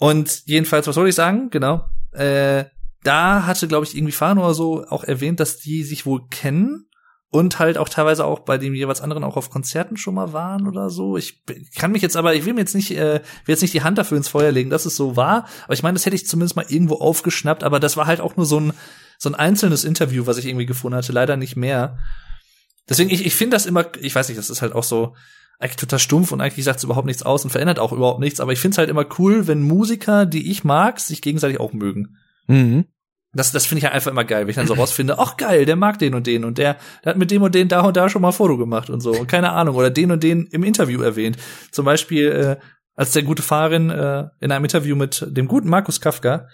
und 0.00 0.42
jedenfalls, 0.46 0.86
was 0.86 0.94
soll 0.94 1.08
ich 1.08 1.14
sagen? 1.14 1.50
Genau. 1.50 1.84
Äh, 2.12 2.64
da 3.04 3.46
hatte, 3.46 3.68
glaube 3.68 3.84
ich, 3.84 3.94
irgendwie 3.96 4.12
Farin 4.12 4.38
oder 4.38 4.54
so 4.54 4.84
auch 4.88 5.04
erwähnt, 5.04 5.40
dass 5.40 5.58
die 5.58 5.84
sich 5.84 6.06
wohl 6.06 6.26
kennen 6.28 6.86
und 7.28 7.58
halt 7.58 7.78
auch 7.78 7.88
teilweise 7.88 8.24
auch 8.24 8.40
bei 8.40 8.58
dem 8.58 8.74
jeweils 8.74 9.02
anderen 9.02 9.24
auch 9.24 9.36
auf 9.36 9.50
Konzerten 9.50 9.96
schon 9.96 10.14
mal 10.14 10.32
waren 10.32 10.66
oder 10.66 10.90
so. 10.90 11.16
Ich 11.16 11.44
kann 11.76 11.92
mich 11.92 12.02
jetzt 12.02 12.16
aber, 12.16 12.34
ich 12.34 12.46
will 12.46 12.54
mir 12.54 12.60
jetzt 12.60 12.74
nicht, 12.74 12.90
äh, 12.92 13.20
will 13.44 13.52
jetzt 13.52 13.60
nicht 13.60 13.74
die 13.74 13.82
Hand 13.82 13.98
dafür 13.98 14.16
ins 14.16 14.28
Feuer 14.28 14.50
legen, 14.50 14.70
dass 14.70 14.86
es 14.86 14.96
so 14.96 15.16
war. 15.16 15.46
Aber 15.64 15.74
ich 15.74 15.82
meine, 15.82 15.94
das 15.94 16.06
hätte 16.06 16.16
ich 16.16 16.26
zumindest 16.26 16.56
mal 16.56 16.66
irgendwo 16.68 16.96
aufgeschnappt. 16.96 17.62
Aber 17.62 17.78
das 17.78 17.96
war 17.96 18.06
halt 18.06 18.20
auch 18.20 18.36
nur 18.36 18.46
so 18.46 18.58
ein 18.58 18.72
so 19.18 19.28
ein 19.28 19.34
einzelnes 19.34 19.84
Interview, 19.84 20.24
was 20.24 20.38
ich 20.38 20.46
irgendwie 20.46 20.64
gefunden 20.64 20.96
hatte, 20.96 21.12
leider 21.12 21.36
nicht 21.36 21.54
mehr. 21.54 21.98
Deswegen, 22.88 23.10
ich, 23.10 23.26
ich 23.26 23.34
finde 23.34 23.54
das 23.54 23.66
immer, 23.66 23.84
ich 24.00 24.14
weiß 24.14 24.28
nicht, 24.28 24.38
das 24.38 24.48
ist 24.48 24.62
halt 24.62 24.72
auch 24.72 24.82
so 24.82 25.14
eigentlich 25.60 25.76
total 25.76 25.98
stumpf 25.98 26.32
und 26.32 26.40
eigentlich 26.40 26.64
sagt 26.64 26.78
es 26.78 26.84
überhaupt 26.84 27.06
nichts 27.06 27.22
aus 27.22 27.44
und 27.44 27.50
verändert 27.50 27.78
auch 27.78 27.92
überhaupt 27.92 28.20
nichts. 28.20 28.40
Aber 28.40 28.52
ich 28.52 28.58
finde 28.58 28.74
es 28.74 28.78
halt 28.78 28.88
immer 28.88 29.06
cool, 29.18 29.46
wenn 29.46 29.62
Musiker, 29.62 30.26
die 30.26 30.50
ich 30.50 30.64
mag, 30.64 30.98
sich 30.98 31.22
gegenseitig 31.22 31.60
auch 31.60 31.72
mögen. 31.72 32.16
Mhm. 32.46 32.86
Das, 33.32 33.52
das 33.52 33.66
finde 33.66 33.78
ich 33.78 33.84
halt 33.84 33.94
einfach 33.94 34.10
immer 34.10 34.24
geil, 34.24 34.42
wenn 34.42 34.50
ich 34.50 34.56
dann 34.56 34.66
so 34.66 34.74
rausfinde, 34.74 35.18
ach 35.18 35.36
geil, 35.36 35.64
der 35.64 35.76
mag 35.76 36.00
den 36.00 36.14
und 36.14 36.26
den 36.26 36.44
und 36.44 36.58
der, 36.58 36.78
der 37.04 37.10
hat 37.10 37.18
mit 37.18 37.30
dem 37.30 37.42
und 37.42 37.54
den 37.54 37.68
da 37.68 37.82
und 37.82 37.96
da 37.96 38.08
schon 38.08 38.22
mal 38.22 38.28
ein 38.28 38.34
Foto 38.34 38.56
gemacht 38.56 38.90
und 38.90 39.00
so. 39.00 39.12
Und 39.12 39.28
keine 39.28 39.52
Ahnung, 39.52 39.76
oder 39.76 39.90
den 39.90 40.10
und 40.10 40.24
den 40.24 40.46
im 40.46 40.64
Interview 40.64 41.00
erwähnt. 41.02 41.36
Zum 41.70 41.84
Beispiel, 41.84 42.26
äh, 42.28 42.56
als 42.96 43.12
der 43.12 43.22
gute 43.22 43.42
Fahrerin 43.42 43.90
äh, 43.90 44.24
in 44.40 44.50
einem 44.50 44.64
Interview 44.64 44.96
mit 44.96 45.24
dem 45.28 45.46
guten 45.46 45.68
Markus 45.68 46.00
Kafka 46.00 46.48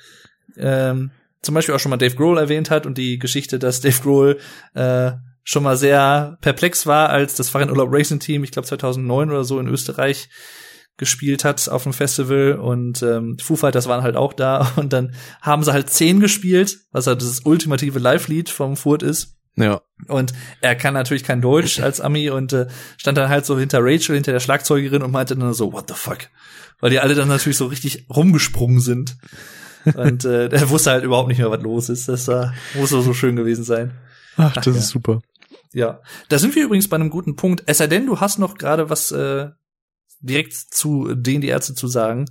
ähm, 0.57 1.13
zum 1.43 1.55
Beispiel 1.55 1.75
auch 1.75 1.79
schon 1.79 1.91
mal 1.91 1.97
Dave 1.97 2.15
Grohl 2.15 2.39
erwähnt 2.39 2.71
hat 2.71 2.87
und 2.87 2.99
die 2.99 3.19
Geschichte, 3.19 3.59
dass 3.59 3.81
Dave 3.81 4.03
Grohl 4.03 4.39
äh, 4.75 5.13
schon 5.47 5.63
mal 5.63 5.77
sehr 5.77 6.37
perplex 6.41 6.87
war, 6.87 7.09
als 7.09 7.37
das 7.37 7.49
Fahrrad 7.49 7.71
Urlaub 7.71 7.89
Racing 7.93 8.19
Team, 8.19 8.43
ich 8.43 8.51
glaube 8.51 8.67
2009 8.67 9.31
oder 9.31 9.45
so 9.45 9.61
in 9.61 9.69
Österreich 9.69 10.29
gespielt 10.99 11.45
hat 11.45 11.69
auf 11.69 11.85
dem 11.85 11.93
Festival 11.93 12.55
und 12.55 13.03
ähm, 13.03 13.39
Foo 13.39 13.55
Fighters 13.55 13.87
waren 13.87 14.03
halt 14.03 14.17
auch 14.17 14.33
da 14.33 14.73
und 14.77 14.93
dann 14.93 15.15
haben 15.41 15.63
sie 15.63 15.73
halt 15.73 15.89
zehn 15.89 16.21
gespielt, 16.21 16.79
was 16.91 17.07
halt 17.07 17.23
das 17.23 17.41
ultimative 17.45 17.99
Live-Lied 17.99 18.51
vom 18.51 18.77
Furt 18.77 19.03
ist. 19.03 19.37
Ja. 19.55 19.81
Und 20.09 20.35
er 20.61 20.75
kann 20.75 20.95
natürlich 20.95 21.25
kein 21.25 21.41
Deutsch 21.41 21.81
als 21.81 22.01
Ami 22.01 22.29
und 22.29 22.53
äh, 22.53 22.67
stand 22.97 23.17
dann 23.17 23.29
halt 23.29 23.47
so 23.47 23.59
hinter 23.59 23.79
Rachel, 23.83 24.17
hinter 24.17 24.33
der 24.33 24.41
Schlagzeugerin 24.41 25.03
und 25.03 25.13
meinte 25.13 25.37
dann 25.37 25.55
so, 25.55 25.73
what 25.73 25.89
the 25.89 25.95
fuck? 25.95 26.29
Weil 26.81 26.91
die 26.91 27.01
alle 27.01 27.15
dann 27.15 27.29
natürlich 27.29 27.57
so 27.57 27.67
richtig 27.67 28.07
rumgesprungen 28.15 28.81
sind. 28.81 29.17
Und 29.95 30.25
äh, 30.25 30.49
er 30.49 30.69
wusste 30.69 30.91
halt 30.91 31.05
überhaupt 31.05 31.29
nicht 31.29 31.39
mehr, 31.39 31.51
was 31.51 31.63
los 31.63 31.89
ist. 31.89 32.09
Das 32.09 32.29
war, 32.29 32.53
muss 32.75 32.91
so 32.91 33.15
schön 33.15 33.37
gewesen 33.37 33.65
sein. 33.65 33.93
Ach, 34.37 34.53
das 34.53 34.67
ja. 34.67 34.73
ist 34.73 34.89
super. 34.89 35.23
Ja. 35.73 36.01
Da 36.29 36.39
sind 36.39 36.55
wir 36.55 36.65
übrigens 36.65 36.89
bei 36.89 36.97
einem 36.97 37.11
guten 37.11 37.37
Punkt. 37.37 37.63
Es 37.67 37.79
sei 37.79 37.87
denn, 37.87 38.07
du 38.07 38.21
hast 38.21 38.39
noch 38.39 38.57
gerade 38.57 38.91
was 38.91 39.11
äh, 39.13 39.49
direkt 40.21 40.55
zu 40.55 41.15
denen 41.15 41.41
die 41.41 41.49
Ärzte 41.49 41.75
zu 41.75 41.89
sagen. 41.89 42.27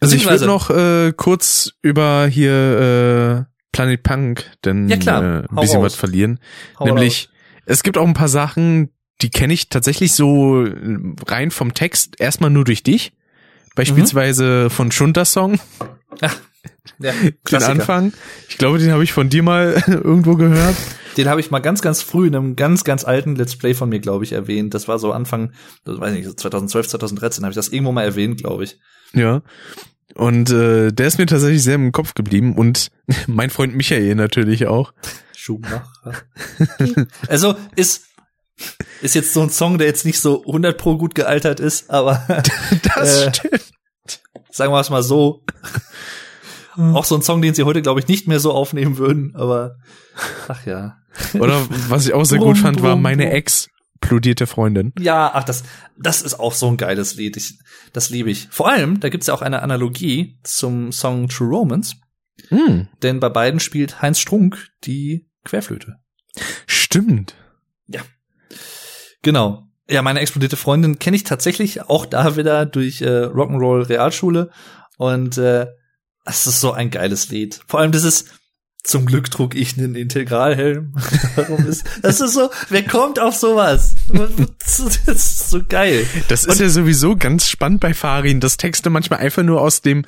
Also 0.00 0.16
ich 0.16 0.28
würde 0.28 0.46
noch 0.46 0.70
äh, 0.70 1.12
kurz 1.16 1.72
über 1.82 2.26
hier 2.26 3.46
äh, 3.48 3.52
Planet 3.72 4.02
Punk 4.02 4.50
denn 4.64 4.88
Ja, 4.88 4.96
klar. 4.96 5.22
äh, 5.22 5.26
ein 5.48 5.56
bisschen 5.56 5.76
raus. 5.78 5.92
was 5.92 5.94
verlieren. 5.94 6.40
Hau 6.78 6.84
Nämlich, 6.86 7.28
es 7.64 7.82
gibt 7.82 7.96
auch 7.98 8.06
ein 8.06 8.14
paar 8.14 8.28
Sachen, 8.28 8.90
die 9.22 9.30
kenne 9.30 9.52
ich 9.54 9.68
tatsächlich 9.68 10.12
so 10.12 10.64
äh, 10.64 10.98
rein 11.26 11.50
vom 11.50 11.72
Text 11.74 12.20
erstmal 12.20 12.50
nur 12.50 12.64
durch 12.64 12.82
dich. 12.82 13.12
Beispielsweise 13.74 14.70
von 14.70 14.90
Schunter 14.90 15.26
Song, 15.26 15.60
Ja, 16.98 17.12
den. 17.50 17.62
Anfang. 17.62 18.12
Ich 18.48 18.58
glaube, 18.58 18.78
den 18.78 18.92
habe 18.92 19.04
ich 19.04 19.12
von 19.12 19.28
dir 19.28 19.42
mal 19.42 19.82
irgendwo 19.86 20.36
gehört. 20.36 20.76
Den 21.16 21.28
habe 21.28 21.40
ich 21.40 21.50
mal 21.50 21.60
ganz, 21.60 21.80
ganz 21.80 22.02
früh 22.02 22.26
in 22.26 22.36
einem 22.36 22.56
ganz, 22.56 22.84
ganz 22.84 23.04
alten 23.04 23.36
Let's 23.36 23.56
Play 23.56 23.74
von 23.74 23.88
mir, 23.88 24.00
glaube 24.00 24.24
ich, 24.24 24.32
erwähnt. 24.32 24.74
Das 24.74 24.86
war 24.86 24.98
so 24.98 25.12
Anfang, 25.12 25.52
das 25.84 25.98
weiß 25.98 26.12
ich 26.12 26.18
nicht, 26.18 26.28
so 26.28 26.34
2012, 26.34 26.88
2013 26.88 27.44
habe 27.44 27.52
ich 27.52 27.56
das 27.56 27.68
irgendwo 27.68 27.92
mal 27.92 28.02
erwähnt, 28.02 28.38
glaube 28.38 28.64
ich. 28.64 28.78
Ja. 29.14 29.42
Und 30.14 30.50
äh, 30.50 30.92
der 30.92 31.06
ist 31.06 31.18
mir 31.18 31.26
tatsächlich 31.26 31.62
sehr 31.62 31.74
im 31.74 31.92
Kopf 31.92 32.14
geblieben 32.14 32.54
und 32.54 32.88
mein 33.26 33.50
Freund 33.50 33.74
Michael 33.74 34.14
natürlich 34.14 34.66
auch. 34.66 34.92
Schumacher. 35.34 35.84
also 37.28 37.54
ist 37.76 38.02
ist 39.02 39.14
jetzt 39.14 39.32
so 39.34 39.42
ein 39.42 39.50
Song, 39.50 39.78
der 39.78 39.86
jetzt 39.86 40.06
nicht 40.06 40.18
so 40.18 40.40
100 40.46 40.78
pro 40.78 40.96
gut 40.96 41.14
gealtert 41.14 41.60
ist, 41.60 41.90
aber 41.90 42.24
Das 42.94 43.22
Äh, 43.26 43.34
stimmt. 43.34 43.60
Sagen 44.50 44.72
wir 44.72 44.80
es 44.80 44.88
mal 44.90 45.02
so. 45.02 45.42
Auch 46.76 47.04
so 47.04 47.14
ein 47.16 47.22
Song, 47.22 47.40
den 47.42 47.54
sie 47.54 47.62
heute, 47.64 47.82
glaube 47.82 48.00
ich, 48.00 48.08
nicht 48.08 48.28
mehr 48.28 48.40
so 48.40 48.52
aufnehmen 48.52 48.98
würden, 48.98 49.34
aber 49.34 49.76
ach 50.48 50.64
ja. 50.66 50.96
Oder 51.34 51.60
was 51.88 52.06
ich 52.06 52.12
auch 52.14 52.24
sehr 52.24 52.38
gut 52.38 52.58
fand, 52.58 52.82
war 52.82 52.96
meine 52.96 53.30
Ex 53.30 53.68
plodierte 54.00 54.46
Freundin. 54.46 54.92
Ja, 54.98 55.30
ach, 55.32 55.44
das, 55.44 55.64
das 55.98 56.20
ist 56.22 56.38
auch 56.38 56.52
so 56.52 56.68
ein 56.68 56.76
geiles 56.76 57.14
Lied. 57.16 57.36
Ich, 57.38 57.58
das 57.94 58.10
liebe 58.10 58.30
ich. 58.30 58.48
Vor 58.50 58.68
allem, 58.70 59.00
da 59.00 59.08
gibt's 59.08 59.26
ja 59.28 59.34
auch 59.34 59.40
eine 59.42 59.62
Analogie 59.62 60.38
zum 60.42 60.92
Song 60.92 61.28
True 61.28 61.48
Romance, 61.48 61.96
Hm, 62.48 62.88
denn 63.02 63.18
bei 63.18 63.30
beiden 63.30 63.60
spielt 63.60 64.02
Heinz 64.02 64.18
Strunk 64.18 64.68
die 64.84 65.26
Querflöte. 65.44 65.96
stimmt. 66.66 67.34
Genau. 69.22 69.64
Ja, 69.88 70.02
meine 70.02 70.20
explodierte 70.20 70.56
Freundin 70.56 70.98
kenne 70.98 71.16
ich 71.16 71.24
tatsächlich 71.24 71.82
auch 71.88 72.06
da 72.06 72.36
wieder 72.36 72.66
durch 72.66 73.02
äh, 73.02 73.06
Rock'n'Roll 73.24 73.88
Realschule 73.88 74.50
und 74.98 75.38
äh, 75.38 75.66
es 76.26 76.46
ist 76.46 76.60
so 76.60 76.72
ein 76.72 76.90
geiles 76.90 77.28
Lied. 77.30 77.60
Vor 77.66 77.80
allem 77.80 77.92
das 77.92 78.04
ist 78.04 78.28
zum 78.84 79.04
Glück 79.06 79.30
trug 79.32 79.54
ich 79.56 79.76
einen 79.78 79.94
Integralhelm. 79.96 80.94
Warum 81.34 81.66
ist 81.66 81.84
das 82.02 82.20
ist 82.20 82.34
so? 82.34 82.50
Wer 82.68 82.84
kommt 82.84 83.18
auf 83.18 83.34
sowas? 83.34 83.96
Das 84.64 84.78
ist 85.08 85.50
so 85.50 85.60
geil. 85.68 86.06
Das 86.28 86.44
ist 86.44 86.60
ja 86.60 86.68
sowieso 86.68 87.16
ganz 87.16 87.48
spannend 87.48 87.80
bei 87.80 87.94
Farin, 87.94 88.38
dass 88.40 88.56
Texte 88.56 88.90
manchmal 88.90 89.18
einfach 89.20 89.42
nur 89.42 89.60
aus 89.60 89.80
dem, 89.80 90.04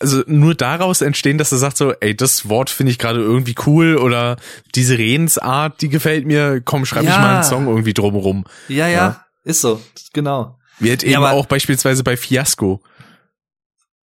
also 0.00 0.22
nur 0.26 0.54
daraus 0.54 1.02
entstehen, 1.02 1.36
dass 1.36 1.52
er 1.52 1.58
sagt 1.58 1.76
so, 1.76 1.92
ey, 2.00 2.16
das 2.16 2.48
Wort 2.48 2.70
finde 2.70 2.92
ich 2.92 2.98
gerade 2.98 3.20
irgendwie 3.20 3.54
cool 3.66 3.96
oder 3.98 4.36
diese 4.74 4.96
Redensart, 4.96 5.82
die 5.82 5.90
gefällt 5.90 6.26
mir, 6.26 6.62
komm, 6.64 6.86
schreib 6.86 7.02
ich 7.02 7.10
Ja. 7.10 7.18
mal 7.18 7.34
einen 7.36 7.44
Song 7.44 7.66
irgendwie 7.66 7.92
drumherum. 7.94 8.44
Ja, 8.68 8.86
ja, 8.88 8.92
Ja. 8.92 9.24
ist 9.44 9.60
so. 9.60 9.82
Genau. 10.14 10.58
Wie 10.78 10.88
halt 10.88 11.02
Ja, 11.02 11.10
eben 11.10 11.16
aber- 11.24 11.32
auch 11.32 11.44
beispielsweise 11.46 12.04
bei 12.04 12.16
Fiasco. 12.16 12.80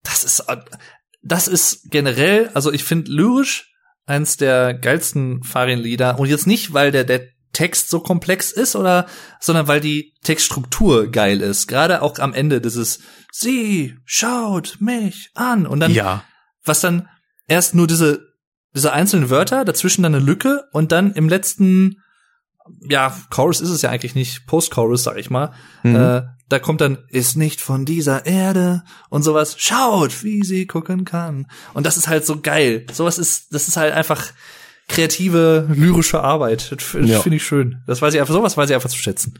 Das 0.03 0.23
ist, 0.23 0.43
das 1.21 1.47
ist 1.47 1.89
generell, 1.91 2.49
also 2.53 2.71
ich 2.71 2.83
finde 2.83 3.11
lyrisch 3.11 3.73
eins 4.05 4.37
der 4.37 4.73
geilsten 4.73 5.43
Farin-Lieder 5.43 6.19
und 6.19 6.27
jetzt 6.27 6.47
nicht, 6.47 6.73
weil 6.73 6.91
der, 6.91 7.03
der 7.03 7.21
Text 7.53 7.89
so 7.89 7.99
komplex 7.99 8.51
ist 8.51 8.75
oder, 8.75 9.07
sondern 9.39 9.67
weil 9.67 9.81
die 9.81 10.13
Textstruktur 10.23 11.11
geil 11.11 11.41
ist. 11.41 11.67
Gerade 11.67 12.01
auch 12.01 12.17
am 12.19 12.33
Ende 12.33 12.61
dieses 12.61 12.99
Sie 13.31 13.95
schaut 14.05 14.77
mich 14.79 15.29
an 15.35 15.65
und 15.67 15.79
dann, 15.81 15.91
Ja. 15.91 16.23
was 16.63 16.81
dann 16.81 17.07
erst 17.47 17.75
nur 17.75 17.87
diese, 17.87 18.21
diese 18.73 18.93
einzelnen 18.93 19.29
Wörter, 19.29 19.65
dazwischen 19.65 20.03
dann 20.03 20.15
eine 20.15 20.23
Lücke 20.23 20.63
und 20.71 20.91
dann 20.91 21.13
im 21.13 21.29
letzten, 21.29 22.01
ja, 22.81 23.15
Chorus 23.29 23.61
ist 23.61 23.69
es 23.69 23.81
ja 23.81 23.89
eigentlich 23.89 24.15
nicht, 24.15 24.45
Post-Chorus, 24.47 25.03
sag 25.03 25.17
ich 25.17 25.29
mal, 25.29 25.51
Mhm. 25.83 25.95
äh, 25.95 26.21
da 26.49 26.59
kommt 26.59 26.81
dann, 26.81 26.97
ist 27.07 27.37
nicht 27.37 27.61
von 27.61 27.85
dieser 27.85 28.25
Erde 28.25 28.83
und 29.09 29.23
sowas, 29.23 29.55
schaut, 29.57 30.23
wie 30.23 30.43
sie 30.43 30.67
gucken 30.67 31.05
kann. 31.05 31.47
Und 31.73 31.85
das 31.85 31.95
ist 31.97 32.07
halt 32.09 32.25
so 32.25 32.41
geil. 32.41 32.85
Sowas 32.91 33.17
ist, 33.17 33.53
das 33.53 33.69
ist 33.69 33.77
halt 33.77 33.93
einfach 33.93 34.31
kreative, 34.87 35.67
lyrische 35.73 36.21
Arbeit. 36.21 36.71
Das 36.71 37.09
Ja. 37.09 37.19
finde 37.21 37.37
ich 37.37 37.43
schön. 37.43 37.81
Das 37.87 38.01
weiß 38.01 38.13
ich 38.13 38.19
einfach, 38.19 38.33
sowas 38.33 38.57
weiß 38.57 38.69
ich 38.69 38.75
einfach 38.75 38.89
zu 38.89 38.97
schätzen. 38.97 39.35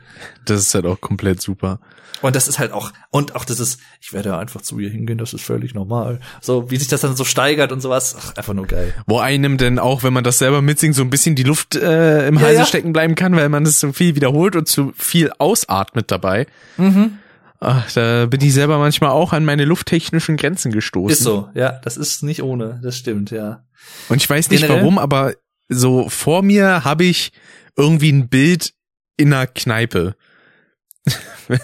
Das 0.46 0.62
ist 0.62 0.74
halt 0.76 0.86
auch 0.86 1.02
komplett 1.02 1.42
super. 1.42 1.80
Und 2.22 2.36
das 2.36 2.48
ist 2.48 2.60
halt 2.60 2.72
auch, 2.72 2.92
und 3.10 3.36
auch 3.36 3.46
das 3.46 3.60
ist, 3.60 3.80
ich 4.00 4.14
werde 4.14 4.38
einfach 4.38 4.62
zu 4.62 4.78
ihr 4.78 4.92
hingehen, 4.92 5.18
das 5.18 5.34
ist 5.34 5.42
völlig 5.44 5.74
normal. 5.74 6.20
So, 6.40 6.70
wie 6.70 6.78
sich 6.78 6.88
das 6.88 7.02
dann 7.02 7.16
so 7.16 7.24
steigert 7.26 7.72
und 7.72 7.82
sowas, 7.82 8.16
ach, 8.18 8.36
einfach 8.38 8.54
nur 8.54 8.68
geil. 8.68 8.94
Wo 9.08 9.18
einem 9.20 9.58
denn 9.58 9.80
auch, 9.80 10.04
wenn 10.04 10.14
man 10.14 10.24
das 10.24 10.38
selber 10.38 10.62
mitsingt, 10.62 10.94
so 10.94 11.02
ein 11.02 11.10
bisschen 11.10 11.34
die 11.34 11.42
Luft 11.44 11.76
äh, 11.76 12.28
im 12.28 12.36
Ja, 12.36 12.42
Halse 12.42 12.60
ja. 12.60 12.66
stecken 12.68 12.94
bleiben 12.94 13.16
kann, 13.16 13.36
weil 13.36 13.50
man 13.50 13.66
es 13.66 13.80
so 13.80 13.92
viel 13.92 14.16
wiederholt 14.16 14.56
und 14.56 14.68
zu 14.68 14.94
viel 14.96 15.32
ausatmet 15.40 16.12
dabei. 16.12 16.46
Mhm. 16.78 17.18
Ach, 17.64 17.92
da 17.92 18.26
bin 18.26 18.42
ich 18.42 18.54
selber 18.56 18.80
manchmal 18.80 19.12
auch 19.12 19.34
an 19.34 19.46
meine 19.46 19.66
lufttechnischen 19.66 20.36
Grenzen 20.36 20.72
gestoßen. 20.72 21.12
Ist 21.12 21.22
so, 21.22 21.50
ja, 21.54 21.74
das 21.84 21.96
ist 21.96 22.24
nicht 22.24 22.42
ohne, 22.42 22.80
das 22.84 22.98
stimmt, 22.98 23.30
ja. 23.30 23.64
Und 24.10 24.18
ich 24.18 24.28
weiß 24.28 24.50
nicht 24.50 24.62
Generell? 24.62 24.82
warum, 24.82 24.98
aber 24.98 25.36
so 25.70 26.10
vor 26.10 26.42
mir 26.42 26.84
habe 26.84 27.04
ich 27.04 27.32
irgendwie 27.78 28.12
ein 28.12 28.30
Bild 28.30 28.74
in 29.16 29.32
einer 29.32 29.46
Kneipe. 29.46 30.16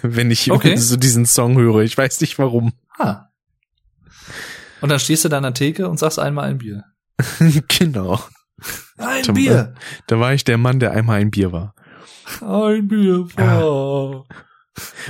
Wenn 0.03 0.29
ich 0.31 0.51
Okay. 0.51 0.77
so 0.77 0.97
diesen 0.97 1.25
Song 1.25 1.57
höre. 1.57 1.81
Ich 1.81 1.97
weiß 1.97 2.21
nicht 2.21 2.37
warum. 2.37 2.73
Ah. 2.97 3.25
Und 4.81 4.89
dann 4.89 4.99
stehst 4.99 5.25
du 5.25 5.29
da 5.29 5.37
an 5.37 5.43
der 5.43 5.53
Theke 5.55 5.89
und 5.89 5.97
sagst 5.97 6.19
einmal 6.19 6.47
ein 6.49 6.59
Bier. 6.59 6.83
genau. 7.67 8.19
Ein 8.97 9.23
Zum- 9.23 9.33
Bier! 9.35 9.73
Da 10.07 10.19
war 10.19 10.33
ich 10.33 10.43
der 10.43 10.57
Mann, 10.59 10.79
der 10.79 10.91
einmal 10.91 11.19
ein 11.21 11.31
Bier 11.31 11.51
war. 11.51 11.73
Ein 12.41 12.87
Bier 12.87 13.27
Ja. 13.37 14.23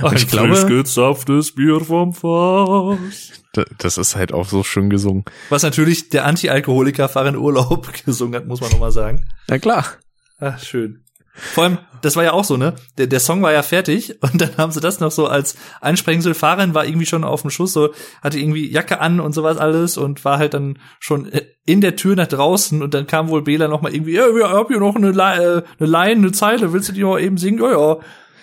Ein 0.02 0.16
ich 0.16 0.28
glaube- 0.28 0.64
gezapftes 0.66 1.54
Bier 1.54 1.80
vom 1.80 2.12
Fass. 2.14 3.32
Da- 3.52 3.64
Das 3.78 3.98
ist 3.98 4.16
halt 4.16 4.32
auch 4.32 4.48
so 4.48 4.62
schön 4.62 4.90
gesungen. 4.90 5.24
Was 5.50 5.62
natürlich 5.62 6.08
der 6.10 6.24
Anti-Alkoholiker 6.26 7.08
Farin 7.08 7.36
Urlaub 7.36 7.88
gesungen 8.04 8.34
hat, 8.34 8.46
muss 8.46 8.60
man 8.60 8.70
nochmal 8.70 8.92
sagen. 8.92 9.24
Na 9.48 9.58
klar. 9.58 9.84
Ach, 10.40 10.58
schön. 10.62 11.04
Vor 11.34 11.62
allem, 11.64 11.78
das 12.02 12.16
war 12.16 12.24
ja 12.24 12.32
auch 12.32 12.42
so, 12.44 12.56
ne? 12.56 12.74
Der, 12.96 13.06
der 13.06 13.20
Song 13.20 13.42
war 13.42 13.52
ja 13.52 13.62
fertig 13.62 14.16
und 14.22 14.40
dann 14.40 14.56
haben 14.56 14.72
sie 14.72 14.80
das 14.80 14.98
noch 14.98 15.12
so 15.12 15.26
als 15.28 15.56
Einsprengsel. 15.80 16.34
Farin 16.34 16.74
war 16.74 16.84
irgendwie 16.84 17.06
schon 17.06 17.22
auf 17.24 17.42
dem 17.42 17.50
Schuss, 17.50 17.72
so 17.72 17.90
hatte 18.22 18.38
irgendwie 18.40 18.70
Jacke 18.70 19.00
an 19.00 19.20
und 19.20 19.32
sowas 19.34 19.56
alles 19.56 19.96
und 19.96 20.24
war 20.24 20.38
halt 20.38 20.54
dann 20.54 20.78
schon 20.98 21.30
in 21.64 21.80
der 21.80 21.94
Tür 21.96 22.16
nach 22.16 22.26
draußen 22.26 22.82
und 22.82 22.92
dann 22.94 23.06
kam 23.06 23.28
wohl 23.28 23.42
Bela 23.42 23.68
noch 23.68 23.82
mal 23.82 23.94
irgendwie, 23.94 24.14
ja, 24.14 24.34
wir 24.34 24.48
haben 24.48 24.66
hier 24.68 24.80
noch 24.80 24.96
eine, 24.96 25.10
Li- 25.12 25.20
äh, 25.20 25.62
eine 25.78 25.88
Line, 25.88 26.20
eine 26.22 26.32
Zeile, 26.32 26.72
willst 26.72 26.88
du 26.88 26.92
die 26.92 27.02
noch 27.02 27.18
eben 27.18 27.36
singen? 27.38 27.60
Ja, 27.62 27.70
ja. 27.70 27.96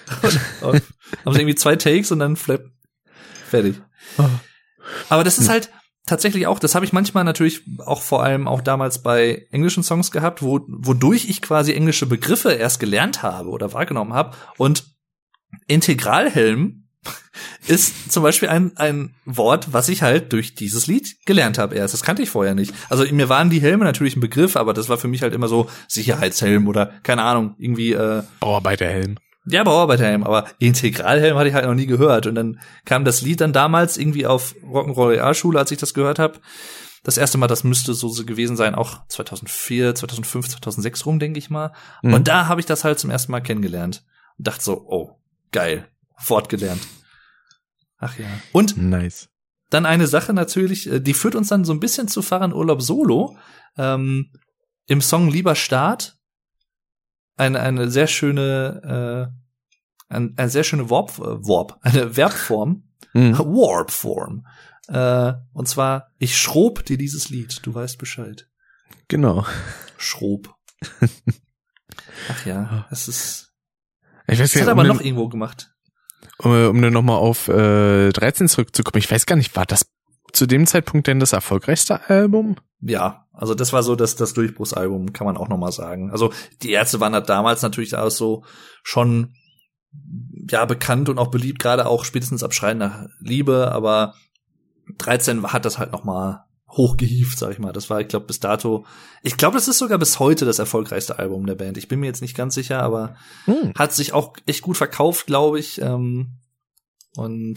Haben 0.61 0.81
sie 1.33 1.39
irgendwie 1.39 1.55
zwei 1.55 1.75
Takes 1.75 2.11
und 2.11 2.19
dann 2.19 2.35
flap. 2.35 2.63
Fertig. 3.49 3.81
Aber 5.09 5.23
das 5.23 5.37
ist 5.37 5.49
halt 5.49 5.69
tatsächlich 6.05 6.47
auch, 6.47 6.59
das 6.59 6.75
habe 6.75 6.85
ich 6.85 6.93
manchmal 6.93 7.23
natürlich 7.23 7.61
auch 7.79 8.01
vor 8.01 8.23
allem 8.23 8.47
auch 8.47 8.61
damals 8.61 9.01
bei 9.01 9.47
englischen 9.51 9.83
Songs 9.83 10.11
gehabt, 10.11 10.41
wo, 10.41 10.61
wodurch 10.67 11.27
ich 11.29 11.41
quasi 11.41 11.73
englische 11.73 12.05
Begriffe 12.05 12.51
erst 12.51 12.79
gelernt 12.79 13.23
habe 13.23 13.49
oder 13.49 13.73
wahrgenommen 13.73 14.13
habe. 14.13 14.35
Und 14.57 14.85
Integralhelm 15.67 16.87
ist 17.67 18.11
zum 18.11 18.23
Beispiel 18.23 18.49
ein, 18.49 18.77
ein 18.77 19.15
Wort, 19.25 19.73
was 19.73 19.89
ich 19.89 20.01
halt 20.01 20.33
durch 20.33 20.55
dieses 20.55 20.87
Lied 20.87 21.25
gelernt 21.25 21.57
habe 21.57 21.75
erst. 21.75 21.93
Das 21.93 22.03
kannte 22.03 22.21
ich 22.21 22.29
vorher 22.29 22.55
nicht. 22.55 22.73
Also 22.89 23.05
mir 23.11 23.29
waren 23.29 23.49
die 23.49 23.61
Helme 23.61 23.85
natürlich 23.85 24.15
ein 24.15 24.21
Begriff, 24.21 24.55
aber 24.55 24.73
das 24.73 24.89
war 24.89 24.97
für 24.97 25.07
mich 25.07 25.21
halt 25.21 25.33
immer 25.33 25.47
so 25.47 25.69
Sicherheitshelm 25.87 26.67
oder 26.67 26.93
keine 27.03 27.23
Ahnung, 27.23 27.55
irgendwie 27.57 27.93
äh, 27.93 28.23
Bauarbeiterhelm. 28.39 29.17
Ja, 29.47 29.63
Bauarbeiterhelm, 29.63 30.23
aber 30.23 30.45
Integralhelm 30.59 31.37
hatte 31.37 31.49
ich 31.49 31.53
halt 31.53 31.65
noch 31.65 31.75
nie 31.75 31.85
gehört. 31.85 32.25
Und 32.27 32.35
dann 32.35 32.59
kam 32.83 33.05
das 33.05 33.21
Lied 33.21 33.41
dann 33.41 33.53
damals 33.53 33.97
irgendwie 33.97 34.25
auf 34.25 34.55
Rock'n'Roll 34.63 35.09
Realschule, 35.09 35.59
als 35.59 35.71
ich 35.71 35.77
das 35.77 35.93
gehört 35.93 36.19
habe. 36.19 36.39
Das 37.03 37.17
erste 37.17 37.37
Mal, 37.37 37.47
das 37.47 37.63
müsste 37.63 37.93
so 37.93 38.09
gewesen 38.25 38.57
sein, 38.57 38.73
auch 38.73 39.07
2004, 39.07 39.93
2005, 39.93 40.49
2006 40.49 41.05
rum, 41.05 41.19
denke 41.19 41.37
ich 41.37 41.51
mal. 41.51 41.71
Mhm. 42.01 42.15
Und 42.15 42.27
da 42.27 42.47
habe 42.47 42.59
ich 42.59 42.65
das 42.65 42.83
halt 42.83 42.97
zum 42.97 43.11
ersten 43.11 43.31
Mal 43.31 43.41
kennengelernt. 43.41 44.03
Und 44.37 44.47
dachte 44.47 44.63
so, 44.63 44.85
oh, 44.87 45.19
geil, 45.51 45.87
fortgelernt. 46.17 46.81
Ach 47.99 48.17
ja. 48.17 48.25
Und 48.51 48.77
Nice. 48.77 49.29
dann 49.69 49.85
eine 49.85 50.07
Sache 50.07 50.33
natürlich, 50.33 50.91
äh, 50.91 50.99
die 50.99 51.13
führt 51.13 51.35
uns 51.35 51.49
dann 51.49 51.63
so 51.63 51.73
ein 51.73 51.79
bisschen 51.79 52.07
zu 52.07 52.23
Fahrern 52.23 52.53
Urlaub 52.53 52.81
Solo. 52.81 53.37
Ähm, 53.77 54.31
Im 54.87 55.01
Song 55.01 55.29
Lieber 55.29 55.53
Start. 55.53 56.14
Eine, 57.37 57.59
eine 57.59 57.89
sehr 57.91 58.07
schöne, 58.07 59.31
äh, 60.09 60.13
ein, 60.13 60.33
eine 60.37 60.49
sehr 60.49 60.63
schöne 60.63 60.89
Warp, 60.89 61.17
äh, 61.19 61.21
Warp, 61.47 61.77
eine 61.81 62.15
Verbform. 62.15 62.83
Mhm. 63.13 63.37
Warp-Form. 63.39 64.45
Äh, 64.87 65.33
und 65.53 65.67
zwar, 65.67 66.11
ich 66.17 66.37
schrob 66.37 66.85
dir 66.85 66.97
dieses 66.97 67.29
Lied, 67.29 67.59
du 67.65 67.73
weißt 67.73 67.97
Bescheid. 67.97 68.47
Genau. 69.07 69.45
Schrob. 69.97 70.53
Ach 72.29 72.45
ja, 72.45 72.85
es 72.91 73.07
ist. 73.07 73.53
Ich 74.27 74.39
weiß 74.39 74.51
Das 74.51 74.61
hat 74.61 74.67
ja, 74.67 74.71
aber 74.71 74.81
um, 74.81 74.87
noch 74.87 74.97
den- 74.97 75.07
irgendwo 75.07 75.27
gemacht. 75.29 75.73
um, 76.39 76.51
um 76.51 76.81
dann 76.81 76.93
nochmal 76.93 77.17
auf 77.17 77.47
äh, 77.47 78.11
13 78.11 78.47
zurückzukommen. 78.47 78.99
Ich 78.99 79.09
weiß 79.09 79.25
gar 79.25 79.35
nicht, 79.35 79.55
war 79.55 79.65
das 79.65 79.85
zu 80.33 80.45
dem 80.45 80.65
Zeitpunkt 80.67 81.07
denn 81.07 81.19
das 81.19 81.33
erfolgreichste 81.33 82.09
Album? 82.09 82.57
Ja, 82.81 83.25
also 83.33 83.55
das 83.55 83.73
war 83.73 83.83
so 83.83 83.95
das, 83.95 84.15
das 84.15 84.33
Durchbruchsalbum, 84.33 85.13
kann 85.13 85.25
man 85.25 85.37
auch 85.37 85.47
noch 85.47 85.57
mal 85.57 85.71
sagen. 85.71 86.11
Also 86.11 86.31
die 86.61 86.71
Ärzte 86.71 86.99
waren 86.99 87.13
halt 87.13 87.29
damals 87.29 87.61
natürlich 87.61 87.95
auch 87.95 88.09
so 88.09 88.43
schon 88.83 89.33
ja 90.49 90.65
bekannt 90.65 91.09
und 91.09 91.17
auch 91.17 91.31
beliebt, 91.31 91.59
gerade 91.59 91.87
auch 91.87 92.05
spätestens 92.05 92.43
ab 92.43 92.53
Schreien 92.53 92.77
nach 92.77 93.05
Liebe, 93.19 93.71
aber 93.71 94.13
13 94.97 95.51
hat 95.51 95.65
das 95.65 95.77
halt 95.77 95.91
noch 95.91 96.03
mal 96.03 96.45
hochgehieft, 96.69 97.39
sag 97.39 97.51
ich 97.51 97.59
mal. 97.59 97.71
Das 97.71 97.89
war, 97.89 98.01
ich 98.01 98.07
glaube, 98.09 98.25
bis 98.25 98.39
dato. 98.39 98.85
Ich 99.23 99.37
glaube, 99.37 99.55
das 99.55 99.67
ist 99.67 99.77
sogar 99.77 99.97
bis 99.97 100.19
heute 100.19 100.45
das 100.45 100.59
erfolgreichste 100.59 101.17
Album 101.17 101.45
der 101.45 101.55
Band. 101.55 101.77
Ich 101.77 101.87
bin 101.87 101.99
mir 102.01 102.07
jetzt 102.07 102.21
nicht 102.21 102.35
ganz 102.35 102.53
sicher, 102.53 102.81
aber 102.83 103.15
Hm. 103.45 103.71
hat 103.77 103.93
sich 103.93 104.13
auch 104.13 104.33
echt 104.45 104.61
gut 104.61 104.75
verkauft, 104.77 105.25
glaube 105.25 105.59
ich. 105.59 105.81
Ähm, 105.81 106.33
und 107.15 107.55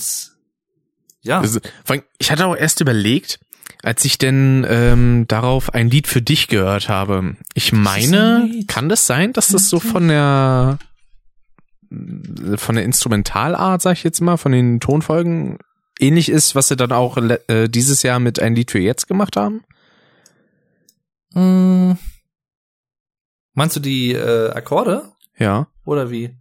ja, 1.29 1.41
Also, 1.41 1.61
ich 2.19 2.31
hatte 2.31 2.47
auch 2.47 2.57
erst 2.57 2.81
überlegt, 2.81 3.39
als 3.83 4.05
ich 4.05 4.19
denn 4.19 4.67
ähm, 4.69 5.27
darauf 5.29 5.73
ein 5.75 5.89
Lied 5.91 6.07
für 6.09 6.23
dich 6.23 6.49
gehört 6.49 6.89
habe. 6.89 7.37
Ich 7.55 7.73
meine, 7.73 8.37
ein 8.45 8.51
Lied. 8.51 8.69
kann 8.69 8.89
das 8.89 9.07
sein, 9.07 9.33
dass 9.33 9.49
das 9.49 9.69
so 9.69 9.79
von 9.79 10.09
der 10.09 10.79
von 12.57 12.75
der 12.75 12.85
Instrumentalart, 12.85 13.81
sag 13.81 13.93
ich 13.95 14.05
jetzt 14.05 14.21
mal, 14.21 14.37
von 14.37 14.53
den 14.53 14.79
Tonfolgen 14.81 15.59
ähnlich 15.99 16.29
ist, 16.29 16.55
was 16.55 16.69
sie 16.69 16.77
dann 16.77 16.93
auch 16.93 17.17
äh, 17.17 17.69
dieses 17.69 18.03
Jahr 18.03 18.19
mit 18.21 18.41
ein 18.41 18.55
Lied 18.55 18.71
für 18.71 18.79
jetzt 18.79 19.07
gemacht 19.09 19.37
haben? 19.37 19.63
Mm. 21.33 21.93
Meinst 23.55 23.77
du 23.77 23.81
die 23.81 24.13
äh, 24.13 24.51
Akkorde 24.51 25.13
Ja. 25.39 25.67
oder 25.85 26.11
wie? 26.11 26.37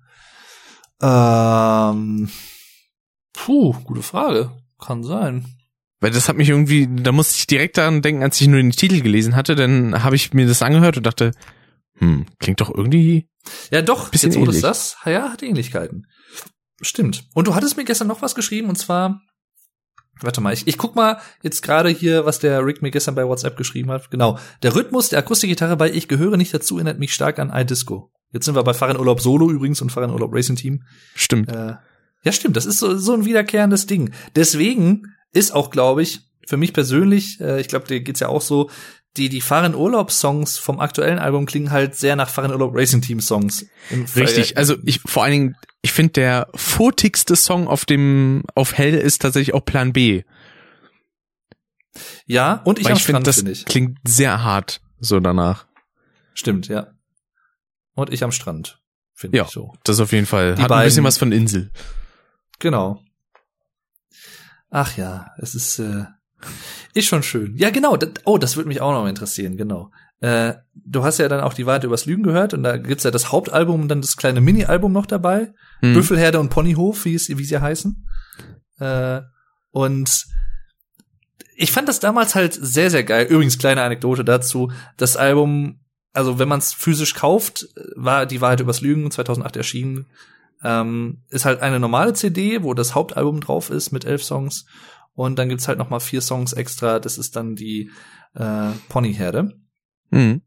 Ähm, 1.02 2.30
puh, 3.34 3.74
gute 3.84 4.04
Frage. 4.04 4.52
Kann 4.80 5.04
sein. 5.04 5.46
Weil 6.00 6.12
das 6.12 6.30
hat 6.30 6.38
mich 6.38 6.50
irgendwie, 6.50 6.88
da 6.88 7.12
musste 7.12 7.38
ich 7.38 7.48
direkt 7.48 7.78
daran 7.78 8.02
denken, 8.02 8.22
als 8.22 8.40
ich 8.40 8.48
nur 8.48 8.62
den 8.62 8.72
Titel 8.72 9.02
gelesen 9.02 9.36
hatte, 9.36 9.56
dann 9.56 10.04
habe 10.04 10.16
ich 10.16 10.34
mir 10.34 10.46
das 10.46 10.62
angehört 10.62 10.98
und 10.98 11.06
dachte, 11.06 11.32
hm, 11.98 12.28
klingt 12.40 12.62
doch 12.62 12.74
irgendwie. 12.74 13.28
Ja, 13.72 13.82
doch, 13.82 14.10
Bisschen 14.10 14.32
jetzt 14.32 14.46
du 14.46 14.52
es 14.52 14.62
das, 14.62 14.98
ja, 15.06 15.32
hat 15.32 15.42
Ähnlichkeiten. 15.42 16.06
Stimmt. 16.82 17.26
Und 17.34 17.48
du 17.48 17.56
hattest 17.56 17.78
mir 17.78 17.86
gestern 17.86 18.08
noch 18.08 18.22
was 18.22 18.36
geschrieben 18.36 18.70
und 18.70 18.78
zwar, 18.78 19.22
warte 20.22 20.42
mal, 20.42 20.54
ich, 20.54 20.68
ich 20.68 20.78
guck 20.78 20.96
mal 20.96 21.20
jetzt 21.42 21.64
gerade 21.64 21.90
hier, 21.90 22.26
was 22.26 22.38
der 22.38 22.64
Rick 22.64 22.84
mir 22.84 22.92
gestern 22.92 23.16
bei 23.16 23.28
WhatsApp 23.28 23.58
geschrieben 23.58 23.90
hat. 23.90 24.12
Genau. 24.12 24.38
Der 24.62 24.76
Rhythmus 24.76 25.10
der 25.10 25.20
Akustikgitarre 25.20 25.78
bei 25.78 25.90
Ich 25.90 26.08
gehöre 26.08 26.38
nicht 26.38 26.54
dazu 26.54 26.76
erinnert 26.76 27.00
mich 27.00 27.14
stark 27.14 27.40
an 27.40 27.52
iDisco. 27.52 28.12
Jetzt 28.32 28.46
sind 28.46 28.56
wir 28.56 28.64
bei 28.64 28.74
Fahren 28.76 28.98
Urlaub 28.98 29.22
Solo 29.22 29.50
übrigens 29.50 29.82
und 29.82 29.92
Fahren 29.92 30.12
Urlaub 30.12 30.34
Racing 30.34 30.58
Team. 30.58 30.84
Stimmt. 31.16 31.50
Äh, 31.50 31.76
ja, 32.28 32.32
stimmt, 32.34 32.56
das 32.58 32.66
ist 32.66 32.80
so, 32.80 32.98
so 32.98 33.14
ein 33.14 33.26
wiederkehrendes 33.26 33.86
Ding. 33.88 34.12
Deswegen 34.36 35.14
ist 35.34 35.52
auch, 35.54 35.70
glaube 35.72 36.02
ich, 36.04 36.22
für 36.46 36.58
mich 36.58 36.74
persönlich, 36.74 37.40
äh, 37.42 37.60
ich 37.62 37.68
glaube, 37.68 37.88
dir 37.88 38.02
geht's 38.02 38.20
ja 38.20 38.28
auch 38.28 38.42
so, 38.42 38.70
die, 39.16 39.30
die 39.30 39.42
Fahren 39.42 39.74
Urlaub 39.76 40.12
Songs 40.12 40.58
vom 40.58 40.80
aktuellen 40.80 41.18
Album 41.20 41.46
klingen 41.46 41.72
halt 41.72 41.96
sehr 41.96 42.16
nach 42.16 42.30
Fahren 42.30 42.52
Urlaub 42.52 42.76
Racing 42.76 43.02
Team 43.02 43.20
Songs. 43.20 43.66
Richtig. 44.16 44.58
Also 44.58 44.76
ich 44.84 45.00
vor 45.06 45.24
allen 45.24 45.32
Dingen, 45.32 45.56
ich 45.82 45.92
finde 45.92 46.14
der 46.14 46.48
furtigste 46.54 47.36
Song 47.36 47.68
auf 47.68 47.86
dem 47.86 48.44
auf 48.54 48.78
Hell 48.78 48.94
ist 48.94 49.22
tatsächlich 49.24 49.56
auch 49.56 49.66
Plan 49.66 49.92
B. 49.94 50.24
Ja, 52.26 52.62
und 52.66 52.78
ich 52.80 52.86
weil 52.86 52.94
ich 52.94 53.04
finde, 53.04 53.22
Strand, 53.22 53.28
das 53.28 53.36
finde 53.38 53.52
ich. 53.54 53.66
klingt 53.66 53.98
sehr 54.04 54.44
hart 54.44 54.82
so 55.00 55.20
danach. 55.20 55.66
Stimmt, 56.34 56.68
ja. 56.68 56.88
Und 57.96 58.14
ich 58.14 58.24
am 58.24 58.32
Strand, 58.32 58.80
finde 59.16 59.38
Ja. 59.38 59.46
ich 59.46 59.50
so. 59.50 59.74
Das 59.84 59.96
ist 59.96 60.02
auf 60.02 60.12
jeden 60.12 60.28
Fall 60.28 60.56
Die 60.56 60.62
hat 60.62 60.72
ein 60.72 60.84
bisschen 60.84 60.98
beiden- 61.04 61.08
was 61.08 61.18
von 61.18 61.32
Insel. 61.32 61.72
Genau. 62.60 63.02
Ach 64.70 64.98
ja, 64.98 65.32
es 65.38 65.56
ist, 65.56 65.80
äh, 65.80 66.06
ist 66.94 67.08
schon 67.08 67.24
schön. 67.24 67.56
Ja, 67.56 67.70
genau. 67.70 67.98
Das, 67.98 68.10
oh, 68.26 68.38
das 68.38 68.56
würde 68.58 68.68
mich 68.68 68.82
auch 68.82 68.92
noch 68.92 69.08
interessieren, 69.08 69.58
genau. 69.58 69.92
Äh, 70.20 70.56
du 70.74 71.04
hast 71.04 71.20
ja 71.20 71.28
dann 71.28 71.42
auch 71.42 71.54
die 71.54 71.66
Wahrheit 71.66 71.84
übers 71.84 72.06
Lügen 72.06 72.24
gehört 72.24 72.54
und 72.54 72.64
da 72.64 72.78
gibt's 72.78 73.04
ja 73.04 73.12
das 73.12 73.32
Hauptalbum 73.32 73.82
und 73.82 73.88
dann 73.88 74.02
das 74.02 74.18
kleine 74.18 74.42
Mini-Album 74.42 74.92
noch 74.92 75.06
dabei. 75.06 75.54
Hm. 75.82 75.94
Büffelherde 75.94 76.40
und 76.40 76.50
Ponyhof, 76.50 77.06
wie, 77.06 77.16
es, 77.16 77.30
wie 77.30 77.46
sie 77.46 77.62
heißen. 77.62 78.08
Äh, 78.80 79.22
und 79.72 80.26
ich 81.56 81.72
fand 81.72 81.88
das 81.88 82.00
damals 82.00 82.36
halt 82.36 82.54
sehr, 82.54 82.90
sehr 82.90 83.04
geil. 83.04 83.28
Übrigens, 83.30 83.58
kleine 83.58 83.84
Anekdote 83.84 84.24
dazu. 84.24 84.72
Das 84.96 85.18
Album, 85.18 85.80
also 86.14 86.40
wenn 86.40 86.48
man 86.48 86.60
es 86.60 86.74
physisch 86.74 87.14
kauft, 87.14 87.68
war 87.96 88.26
die 88.26 88.42
Wahrheit 88.42 88.60
übers 88.60 88.82
Lügen 88.82 89.10
2008 89.10 89.56
erschienen. 89.58 90.08
Ähm, 90.64 91.24
ist 91.30 91.46
halt 91.46 91.62
eine 91.62 91.80
normale 91.80 92.14
CD, 92.14 92.64
wo 92.64 92.74
das 92.74 92.96
Hauptalbum 92.96 93.42
drauf 93.42 93.70
ist 93.70 93.92
mit 93.92 94.06
elf 94.06 94.24
Songs. 94.24 94.66
Und 95.14 95.38
dann 95.40 95.50
gibt's 95.50 95.68
halt 95.68 95.78
noch 95.80 95.90
mal 95.90 96.00
vier 96.00 96.22
Songs 96.22 96.54
extra. 96.54 97.00
Das 97.00 97.18
ist 97.18 97.36
dann 97.36 97.56
die 97.56 97.92
äh, 98.36 98.70
Ponyherde. 98.90 99.52
Mhm. 100.12 100.42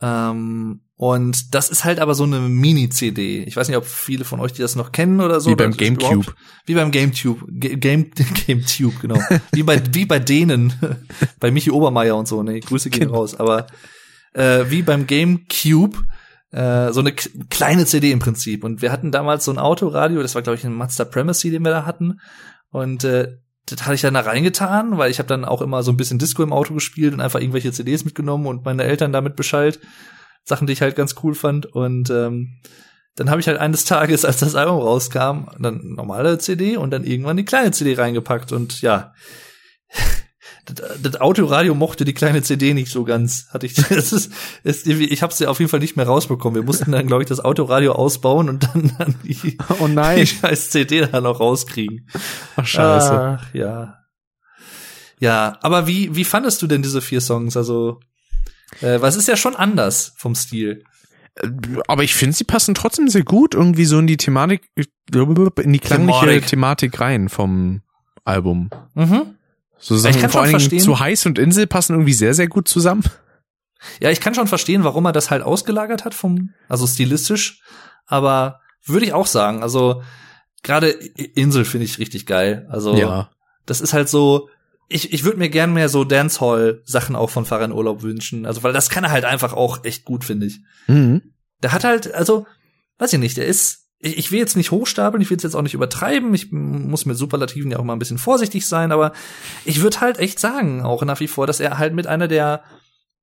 Ähm, 0.00 0.80
und 0.96 1.54
das 1.54 1.70
ist 1.70 1.84
halt 1.84 1.98
aber 1.98 2.14
so 2.14 2.24
eine 2.24 2.38
Mini-CD. 2.40 3.42
Ich 3.44 3.56
weiß 3.56 3.68
nicht, 3.68 3.76
ob 3.76 3.84
viele 3.84 4.24
von 4.24 4.40
euch 4.40 4.52
die 4.52 4.62
das 4.62 4.76
noch 4.76 4.92
kennen 4.92 5.20
oder 5.20 5.40
so. 5.40 5.50
Wie 5.50 5.54
beim 5.56 5.72
GameCube. 5.76 6.34
Wie 6.66 6.74
beim 6.74 6.90
GameCube. 6.90 7.44
Ga- 7.58 7.74
Game, 7.76 8.10
GameTube, 8.46 9.00
genau. 9.00 9.20
wie 9.52 9.62
bei, 9.62 9.82
wie 9.92 10.06
bei 10.06 10.18
denen. 10.18 10.72
bei 11.40 11.50
Michi 11.50 11.70
Obermeier 11.70 12.16
und 12.16 12.28
so. 12.28 12.42
Ne, 12.42 12.60
Grüße 12.60 12.90
gehen 12.90 13.08
Genau. 13.08 13.14
raus. 13.20 13.34
Aber 13.34 13.66
äh, 14.34 14.64
wie 14.70 14.82
beim 14.82 15.06
GameCube. 15.06 15.98
Äh, 16.54 16.92
so 16.92 17.00
eine 17.00 17.12
kleine 17.12 17.84
CD 17.84 18.12
im 18.12 18.20
Prinzip. 18.20 18.62
Und 18.62 18.80
wir 18.80 18.92
hatten 18.92 19.10
damals 19.10 19.44
so 19.44 19.50
ein 19.50 19.58
Autoradio. 19.58 20.22
Das 20.22 20.36
war, 20.36 20.42
glaube 20.42 20.56
ich, 20.56 20.64
ein 20.64 20.72
Mazda 20.72 21.04
Primacy, 21.04 21.50
den 21.50 21.64
wir 21.64 21.72
da 21.72 21.84
hatten. 21.84 22.20
Und 22.70 23.02
äh, 23.02 23.38
das 23.66 23.82
hatte 23.82 23.94
ich 23.94 24.02
dann 24.02 24.14
da 24.14 24.20
reingetan, 24.20 24.96
weil 24.96 25.10
ich 25.10 25.18
habe 25.18 25.26
dann 25.26 25.44
auch 25.44 25.62
immer 25.62 25.82
so 25.82 25.90
ein 25.90 25.96
bisschen 25.96 26.20
Disco 26.20 26.44
im 26.44 26.52
Auto 26.52 26.72
gespielt 26.74 27.12
und 27.12 27.20
einfach 27.20 27.40
irgendwelche 27.40 27.72
CDs 27.72 28.04
mitgenommen 28.04 28.46
und 28.46 28.64
meine 28.64 28.84
Eltern 28.84 29.12
damit 29.12 29.34
Bescheid. 29.34 29.80
Sachen, 30.44 30.68
die 30.68 30.74
ich 30.74 30.82
halt 30.82 30.94
ganz 30.94 31.16
cool 31.24 31.34
fand. 31.34 31.66
Und 31.66 32.10
ähm, 32.10 32.60
dann 33.16 33.30
habe 33.30 33.40
ich 33.40 33.48
halt 33.48 33.58
eines 33.58 33.84
Tages, 33.84 34.24
als 34.24 34.38
das 34.38 34.54
Album 34.54 34.78
rauskam, 34.78 35.48
dann 35.58 35.80
normale 35.96 36.38
CD 36.38 36.76
und 36.76 36.92
dann 36.92 37.02
irgendwann 37.02 37.36
die 37.36 37.44
kleine 37.44 37.72
CD 37.72 37.94
reingepackt. 37.94 38.52
Und 38.52 38.80
ja, 38.80 39.12
das, 40.64 41.02
das 41.02 41.20
Autoradio 41.20 41.74
mochte 41.74 42.04
die 42.04 42.14
kleine 42.14 42.42
CD 42.42 42.74
nicht 42.74 42.90
so 42.90 43.04
ganz. 43.04 43.48
Hatte 43.50 43.66
ich, 43.66 43.74
das 43.88 44.12
ist, 44.12 44.32
ist 44.62 44.86
ich 44.86 45.22
habe 45.22 45.34
sie 45.34 45.46
auf 45.46 45.58
jeden 45.58 45.70
Fall 45.70 45.80
nicht 45.80 45.96
mehr 45.96 46.06
rausbekommen. 46.06 46.56
Wir 46.56 46.64
mussten 46.64 46.92
dann, 46.92 47.06
glaube 47.06 47.22
ich, 47.22 47.28
das 47.28 47.40
Autoradio 47.40 47.92
ausbauen 47.92 48.48
und 48.48 48.64
dann, 48.64 48.92
dann 48.98 49.14
die, 49.24 49.58
Oh 49.80 49.86
die 49.86 49.94
nein. 49.94 50.26
scheiß 50.26 50.70
CD 50.70 51.06
dann 51.06 51.24
noch 51.24 51.40
rauskriegen. 51.40 52.08
Ach, 52.56 52.66
scheiße. 52.66 53.12
Ach, 53.12 53.54
ja. 53.54 53.98
Ja, 55.20 55.58
aber 55.62 55.86
wie, 55.86 56.14
wie 56.14 56.24
fandest 56.24 56.60
du 56.62 56.66
denn 56.66 56.82
diese 56.82 57.00
vier 57.00 57.20
Songs? 57.20 57.56
Also, 57.56 58.00
äh, 58.80 59.00
was 59.00 59.16
ist 59.16 59.28
ja 59.28 59.36
schon 59.36 59.56
anders 59.56 60.12
vom 60.16 60.34
Stil. 60.34 60.84
Aber 61.88 62.04
ich 62.04 62.14
finde, 62.14 62.36
sie 62.36 62.44
passen 62.44 62.74
trotzdem 62.74 63.08
sehr 63.08 63.24
gut 63.24 63.54
irgendwie 63.54 63.86
so 63.86 63.98
in 63.98 64.06
die 64.06 64.16
Thematik, 64.16 64.70
in 64.76 65.72
die 65.72 65.78
klangliche 65.80 66.20
Thematik. 66.20 66.46
Thematik 66.46 67.00
rein 67.00 67.28
vom 67.28 67.82
Album. 68.24 68.70
Mhm. 68.94 69.34
So 69.78 69.96
Ich 69.96 70.02
Sachen 70.02 70.20
kann 70.20 70.30
vor 70.30 70.40
schon 70.40 70.40
allen 70.42 70.50
verstehen- 70.60 70.80
zu 70.80 70.98
Heiß 71.00 71.26
und 71.26 71.38
Insel 71.38 71.66
passen 71.66 71.92
irgendwie 71.94 72.12
sehr, 72.14 72.34
sehr 72.34 72.48
gut 72.48 72.68
zusammen. 72.68 73.04
Ja, 74.00 74.10
ich 74.10 74.20
kann 74.20 74.34
schon 74.34 74.46
verstehen, 74.46 74.82
warum 74.84 75.04
er 75.04 75.12
das 75.12 75.30
halt 75.30 75.42
ausgelagert 75.42 76.04
hat 76.04 76.14
vom, 76.14 76.50
also 76.68 76.86
stilistisch. 76.86 77.60
Aber 78.06 78.60
würde 78.86 79.04
ich 79.06 79.12
auch 79.12 79.26
sagen, 79.26 79.62
also 79.62 80.02
gerade 80.62 80.88
Insel 80.88 81.64
finde 81.64 81.84
ich 81.84 81.98
richtig 81.98 82.24
geil. 82.26 82.66
Also 82.70 82.96
Ja. 82.96 83.30
das 83.66 83.80
ist 83.80 83.92
halt 83.92 84.08
so. 84.08 84.48
Ich, 84.88 85.12
ich 85.14 85.24
würde 85.24 85.38
mir 85.38 85.48
gern 85.48 85.72
mehr 85.72 85.88
so 85.88 86.04
Dancehall-Sachen 86.04 87.16
auch 87.16 87.30
von 87.30 87.46
Fahrern 87.46 87.72
Urlaub 87.72 88.02
wünschen. 88.02 88.44
Also, 88.44 88.62
weil 88.62 88.74
das 88.74 88.90
kann 88.90 89.02
er 89.04 89.10
halt 89.10 89.24
einfach 89.24 89.54
auch 89.54 89.82
echt 89.84 90.04
gut, 90.04 90.24
finde 90.24 90.46
ich. 90.46 90.60
Mhm. 90.86 91.22
Der 91.62 91.72
hat 91.72 91.84
halt, 91.84 92.12
also, 92.12 92.46
weiß 92.98 93.14
ich 93.14 93.18
nicht, 93.18 93.38
der 93.38 93.46
ist, 93.46 93.83
ich, 94.04 94.18
ich 94.18 94.30
will 94.30 94.38
jetzt 94.38 94.56
nicht 94.56 94.70
hochstapeln, 94.70 95.22
ich 95.22 95.30
will 95.30 95.36
es 95.36 95.42
jetzt 95.42 95.56
auch 95.56 95.62
nicht 95.62 95.74
übertreiben, 95.74 96.34
ich 96.34 96.52
muss 96.52 97.06
mit 97.06 97.16
Superlativen 97.16 97.70
ja 97.70 97.78
auch 97.78 97.84
mal 97.84 97.94
ein 97.94 97.98
bisschen 97.98 98.18
vorsichtig 98.18 98.68
sein, 98.68 98.92
aber 98.92 99.12
ich 99.64 99.80
würde 99.80 100.00
halt 100.00 100.18
echt 100.18 100.38
sagen, 100.38 100.82
auch 100.82 101.02
nach 101.04 101.20
wie 101.20 101.28
vor, 101.28 101.46
dass 101.46 101.60
er 101.60 101.78
halt 101.78 101.94
mit 101.94 102.06
einer 102.06 102.28
der 102.28 102.62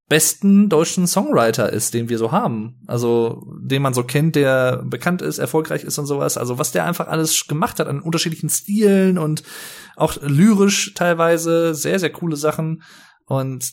besten 0.10 0.68
deutschen 0.68 1.08
Songwriter 1.08 1.72
ist, 1.72 1.94
den 1.94 2.10
wir 2.10 2.18
so 2.18 2.34
haben. 2.34 2.82
Also, 2.86 3.48
den 3.62 3.82
man 3.82 3.94
so 3.94 4.04
kennt, 4.04 4.36
der 4.36 4.84
bekannt 4.84 5.22
ist, 5.22 5.38
erfolgreich 5.38 5.86
ist 5.86 5.98
und 6.00 6.06
sowas. 6.06 6.38
Also, 6.38 6.60
was 6.60 6.74
der 6.74 6.84
einfach 6.86 7.08
alles 7.08 7.48
gemacht 7.48 7.80
hat 7.80 7.88
an 7.88 8.02
unterschiedlichen 8.02 8.50
Stilen 8.50 9.18
und 9.18 9.44
auch 9.96 10.18
lyrisch 10.22 10.94
teilweise 10.96 11.74
sehr, 11.74 11.98
sehr 11.98 12.12
coole 12.12 12.36
Sachen. 12.36 12.84
Und 13.26 13.72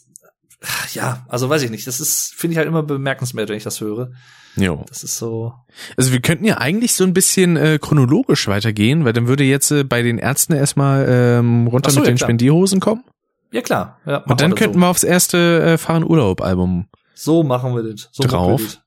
ja, 0.93 1.24
also 1.28 1.48
weiß 1.48 1.62
ich 1.62 1.70
nicht. 1.70 1.86
Das 1.86 2.01
ist, 2.01 2.35
finde 2.35 2.52
ich 2.52 2.59
halt 2.59 2.68
immer 2.68 2.82
bemerkenswert, 2.82 3.48
wenn 3.48 3.56
ich 3.56 3.64
das 3.64 3.80
höre. 3.80 4.10
Jo. 4.56 4.85
Das 4.89 5.05
ist 5.05 5.16
so. 5.16 5.55
Also 5.97 6.12
wir 6.12 6.20
könnten 6.20 6.44
ja 6.44 6.59
eigentlich 6.59 6.94
so 6.94 7.05
ein 7.05 7.14
bisschen 7.14 7.56
äh, 7.56 7.78
chronologisch 7.80 8.48
weitergehen, 8.48 9.05
weil 9.05 9.12
dann 9.12 9.28
würde 9.28 9.44
jetzt 9.44 9.70
äh, 9.70 9.85
bei 9.85 10.02
den 10.02 10.18
Ärzten 10.18 10.55
erstmal 10.55 11.06
ähm, 11.09 11.68
runter 11.68 11.90
so, 11.90 12.01
mit 12.01 12.06
ja, 12.06 12.12
den 12.12 12.16
klar. 12.16 12.26
Spendierhosen 12.26 12.80
kommen. 12.80 13.05
Ja 13.52 13.62
klar. 13.62 13.98
Ja, 14.05 14.18
Und 14.18 14.40
dann 14.40 14.55
könnten 14.55 14.74
so. 14.74 14.80
wir 14.80 14.89
aufs 14.89 15.05
erste 15.05 15.62
äh, 15.62 15.78
Fahren 15.78 16.05
Urlaub 16.05 16.40
Album. 16.40 16.89
So 17.14 17.43
machen 17.43 17.74
wir 17.74 17.82
das. 17.82 18.09
So 18.12 18.24
Drauf. 18.24 18.60
wir 18.60 18.66
das. 18.66 18.80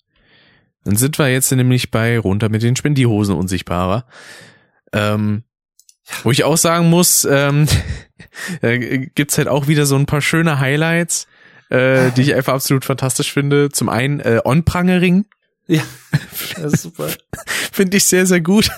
Dann 0.84 0.96
sind 0.96 1.20
wir 1.20 1.32
jetzt 1.32 1.52
nämlich 1.52 1.92
bei 1.92 2.18
runter 2.18 2.50
mit 2.50 2.64
den 2.64 2.76
Spendierhosen 2.76 3.36
unsichtbarer. 3.36 4.06
Ähm, 4.94 5.44
wo 6.24 6.32
ich 6.32 6.44
auch 6.44 6.58
sagen 6.58 6.90
muss, 6.90 7.26
ähm, 7.26 7.68
äh, 8.62 9.08
gibt's 9.08 9.38
halt 9.38 9.48
auch 9.48 9.68
wieder 9.68 9.86
so 9.86 9.96
ein 9.96 10.06
paar 10.06 10.22
schöne 10.22 10.60
Highlights, 10.60 11.28
äh, 11.72 12.12
die 12.12 12.22
ich 12.22 12.36
einfach 12.36 12.54
absolut 12.54 12.86
fantastisch 12.86 13.32
finde. 13.34 13.70
Zum 13.70 13.90
einen 13.90 14.20
äh, 14.20 14.40
On-Prangering 14.44 15.26
Ja, 15.68 15.82
das 16.56 16.74
ist 16.74 16.82
super. 16.84 17.08
finde 17.72 17.98
ich 17.98 18.04
sehr, 18.06 18.26
sehr 18.26 18.42
gut. 18.42 18.70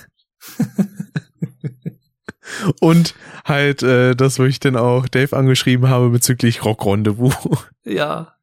Und 2.79 3.15
halt 3.45 3.83
äh, 3.83 4.15
das, 4.15 4.37
wo 4.39 4.43
ich 4.43 4.59
dann 4.59 4.75
auch 4.75 5.07
Dave 5.07 5.35
angeschrieben 5.35 5.89
habe 5.89 6.09
bezüglich 6.09 6.63
Rock 6.65 6.85
Rendezvous. 6.85 7.35
Ja. 7.83 8.33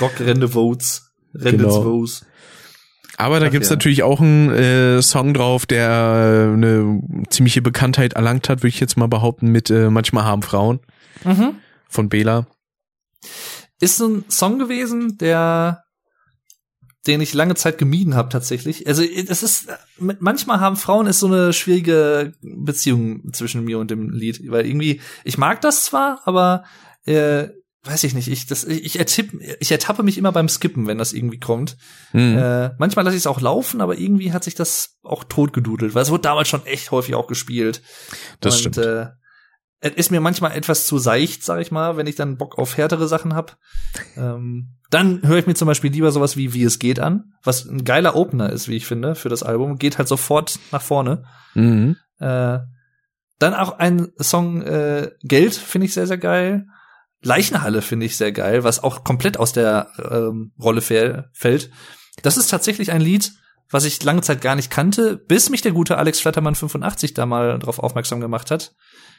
Rock 0.00 0.20
Rendezvous. 0.20 1.10
Rendezvous. 1.34 2.24
Aber 3.18 3.40
da 3.40 3.46
Ach 3.46 3.50
gibt's 3.50 3.70
ja. 3.70 3.74
natürlich 3.76 4.02
auch 4.02 4.20
einen 4.20 4.50
äh, 4.50 5.02
Song 5.02 5.32
drauf, 5.34 5.64
der 5.66 5.88
äh, 5.88 6.52
eine 6.52 7.00
ziemliche 7.30 7.62
Bekanntheit 7.62 8.12
erlangt 8.12 8.48
hat, 8.48 8.58
würde 8.60 8.68
ich 8.68 8.80
jetzt 8.80 8.96
mal 8.96 9.08
behaupten, 9.08 9.48
mit 9.48 9.70
äh, 9.70 9.90
Manchmal 9.90 10.24
haben 10.24 10.42
Frauen 10.42 10.80
Mhm. 11.24 11.54
von 11.88 12.08
Bela. 12.10 12.46
Ist 13.80 13.96
so 13.96 14.08
ein 14.08 14.24
Song 14.28 14.58
gewesen, 14.58 15.18
der 15.18 15.82
den 17.06 17.20
ich 17.20 17.34
lange 17.34 17.54
Zeit 17.54 17.78
gemieden 17.78 18.14
habe 18.14 18.28
tatsächlich. 18.28 18.86
Also 18.86 19.04
das 19.26 19.42
ist 19.42 19.68
manchmal 19.98 20.60
haben 20.60 20.76
Frauen 20.76 21.06
ist 21.06 21.20
so 21.20 21.26
eine 21.26 21.52
schwierige 21.52 22.32
Beziehung 22.42 23.32
zwischen 23.32 23.64
mir 23.64 23.78
und 23.78 23.90
dem 23.90 24.10
Lied, 24.10 24.40
weil 24.50 24.66
irgendwie 24.66 25.00
ich 25.24 25.38
mag 25.38 25.60
das 25.60 25.84
zwar, 25.84 26.20
aber 26.24 26.64
äh, 27.04 27.48
weiß 27.84 28.04
ich 28.04 28.14
nicht, 28.14 28.28
ich 28.28 28.46
das 28.46 28.64
ich 28.64 28.98
ertipp, 28.98 29.40
ich 29.60 29.70
ertappe 29.70 30.02
mich 30.02 30.18
immer 30.18 30.32
beim 30.32 30.48
Skippen, 30.48 30.86
wenn 30.86 30.98
das 30.98 31.12
irgendwie 31.12 31.38
kommt. 31.38 31.76
Mhm. 32.12 32.36
Äh, 32.36 32.70
manchmal 32.78 33.04
lasse 33.04 33.16
ich 33.16 33.22
es 33.22 33.26
auch 33.26 33.40
laufen, 33.40 33.80
aber 33.80 33.98
irgendwie 33.98 34.32
hat 34.32 34.44
sich 34.44 34.54
das 34.54 34.96
auch 35.02 35.24
totgedudelt, 35.24 35.94
weil 35.94 36.02
es 36.02 36.10
wurde 36.10 36.22
damals 36.22 36.48
schon 36.48 36.66
echt 36.66 36.90
häufig 36.90 37.14
auch 37.14 37.28
gespielt. 37.28 37.82
Das 38.40 38.54
und, 38.54 38.74
stimmt. 38.74 38.78
Äh, 38.78 39.06
es 39.86 39.94
ist 39.96 40.10
mir 40.10 40.20
manchmal 40.20 40.52
etwas 40.52 40.86
zu 40.86 40.98
seicht, 40.98 41.44
sag 41.44 41.60
ich 41.60 41.70
mal, 41.70 41.96
wenn 41.96 42.06
ich 42.06 42.16
dann 42.16 42.36
Bock 42.36 42.58
auf 42.58 42.76
härtere 42.76 43.08
Sachen 43.08 43.34
hab. 43.34 43.56
Ähm, 44.16 44.76
dann 44.90 45.22
höre 45.26 45.38
ich 45.38 45.46
mir 45.46 45.54
zum 45.54 45.66
Beispiel 45.66 45.90
lieber 45.92 46.12
sowas 46.12 46.36
wie 46.36 46.54
Wie 46.54 46.62
es 46.64 46.78
geht 46.78 47.00
an, 47.00 47.32
was 47.42 47.64
ein 47.66 47.84
geiler 47.84 48.14
Opener 48.16 48.50
ist, 48.50 48.68
wie 48.68 48.76
ich 48.76 48.86
finde, 48.86 49.14
für 49.14 49.28
das 49.28 49.42
Album. 49.42 49.78
Geht 49.78 49.98
halt 49.98 50.08
sofort 50.08 50.58
nach 50.72 50.82
vorne. 50.82 51.24
Mhm. 51.54 51.96
Äh, 52.18 52.58
dann 53.38 53.54
auch 53.54 53.78
ein 53.78 54.08
Song 54.18 54.62
äh, 54.62 55.10
Geld 55.22 55.54
finde 55.54 55.86
ich 55.86 55.94
sehr, 55.94 56.06
sehr 56.06 56.18
geil. 56.18 56.66
Leichenhalle 57.22 57.82
finde 57.82 58.06
ich 58.06 58.16
sehr 58.16 58.32
geil, 58.32 58.64
was 58.64 58.82
auch 58.82 59.02
komplett 59.04 59.38
aus 59.38 59.52
der 59.52 59.88
ähm, 60.10 60.52
Rolle 60.60 60.80
fäll- 60.80 61.24
fällt. 61.32 61.70
Das 62.22 62.36
ist 62.36 62.48
tatsächlich 62.48 62.92
ein 62.92 63.00
Lied, 63.00 63.32
was 63.68 63.84
ich 63.84 64.02
lange 64.02 64.20
Zeit 64.22 64.40
gar 64.40 64.54
nicht 64.54 64.70
kannte, 64.70 65.16
bis 65.16 65.50
mich 65.50 65.60
der 65.60 65.72
gute 65.72 65.98
Alex 65.98 66.20
Flattermann 66.20 66.54
85 66.54 67.14
da 67.14 67.26
mal 67.26 67.58
drauf 67.58 67.78
aufmerksam 67.80 68.20
gemacht 68.20 68.50
hat, 68.50 68.74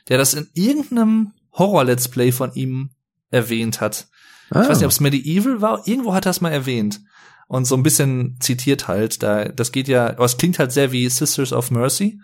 der 0.10 0.18
das 0.18 0.34
in 0.34 0.48
irgendeinem 0.54 1.34
Horror-Let's 1.54 2.08
Play 2.10 2.32
von 2.32 2.54
ihm 2.54 2.92
erwähnt 3.30 3.82
hat. 3.82 4.08
Ah. 4.50 4.62
Ich 4.62 4.70
weiß 4.70 4.78
nicht, 4.78 4.86
ob 4.86 4.92
es 4.92 5.00
Medieval 5.00 5.62
war, 5.62 5.88
irgendwo 5.88 6.14
hat 6.14 6.26
er 6.26 6.32
es 6.32 6.42
mal 6.42 6.52
erwähnt. 6.52 7.02
Und 7.48 7.66
so 7.66 7.76
ein 7.76 7.84
bisschen 7.84 8.38
zitiert 8.40 8.88
halt, 8.88 9.24
da, 9.24 9.46
das 9.46 9.72
geht 9.72 9.88
ja, 9.88 10.08
aber 10.10 10.26
es 10.26 10.38
klingt 10.38 10.60
halt 10.60 10.72
sehr 10.72 10.92
wie 10.92 11.08
Sisters 11.10 11.54
of 11.54 11.72
Mercy. 11.72 12.20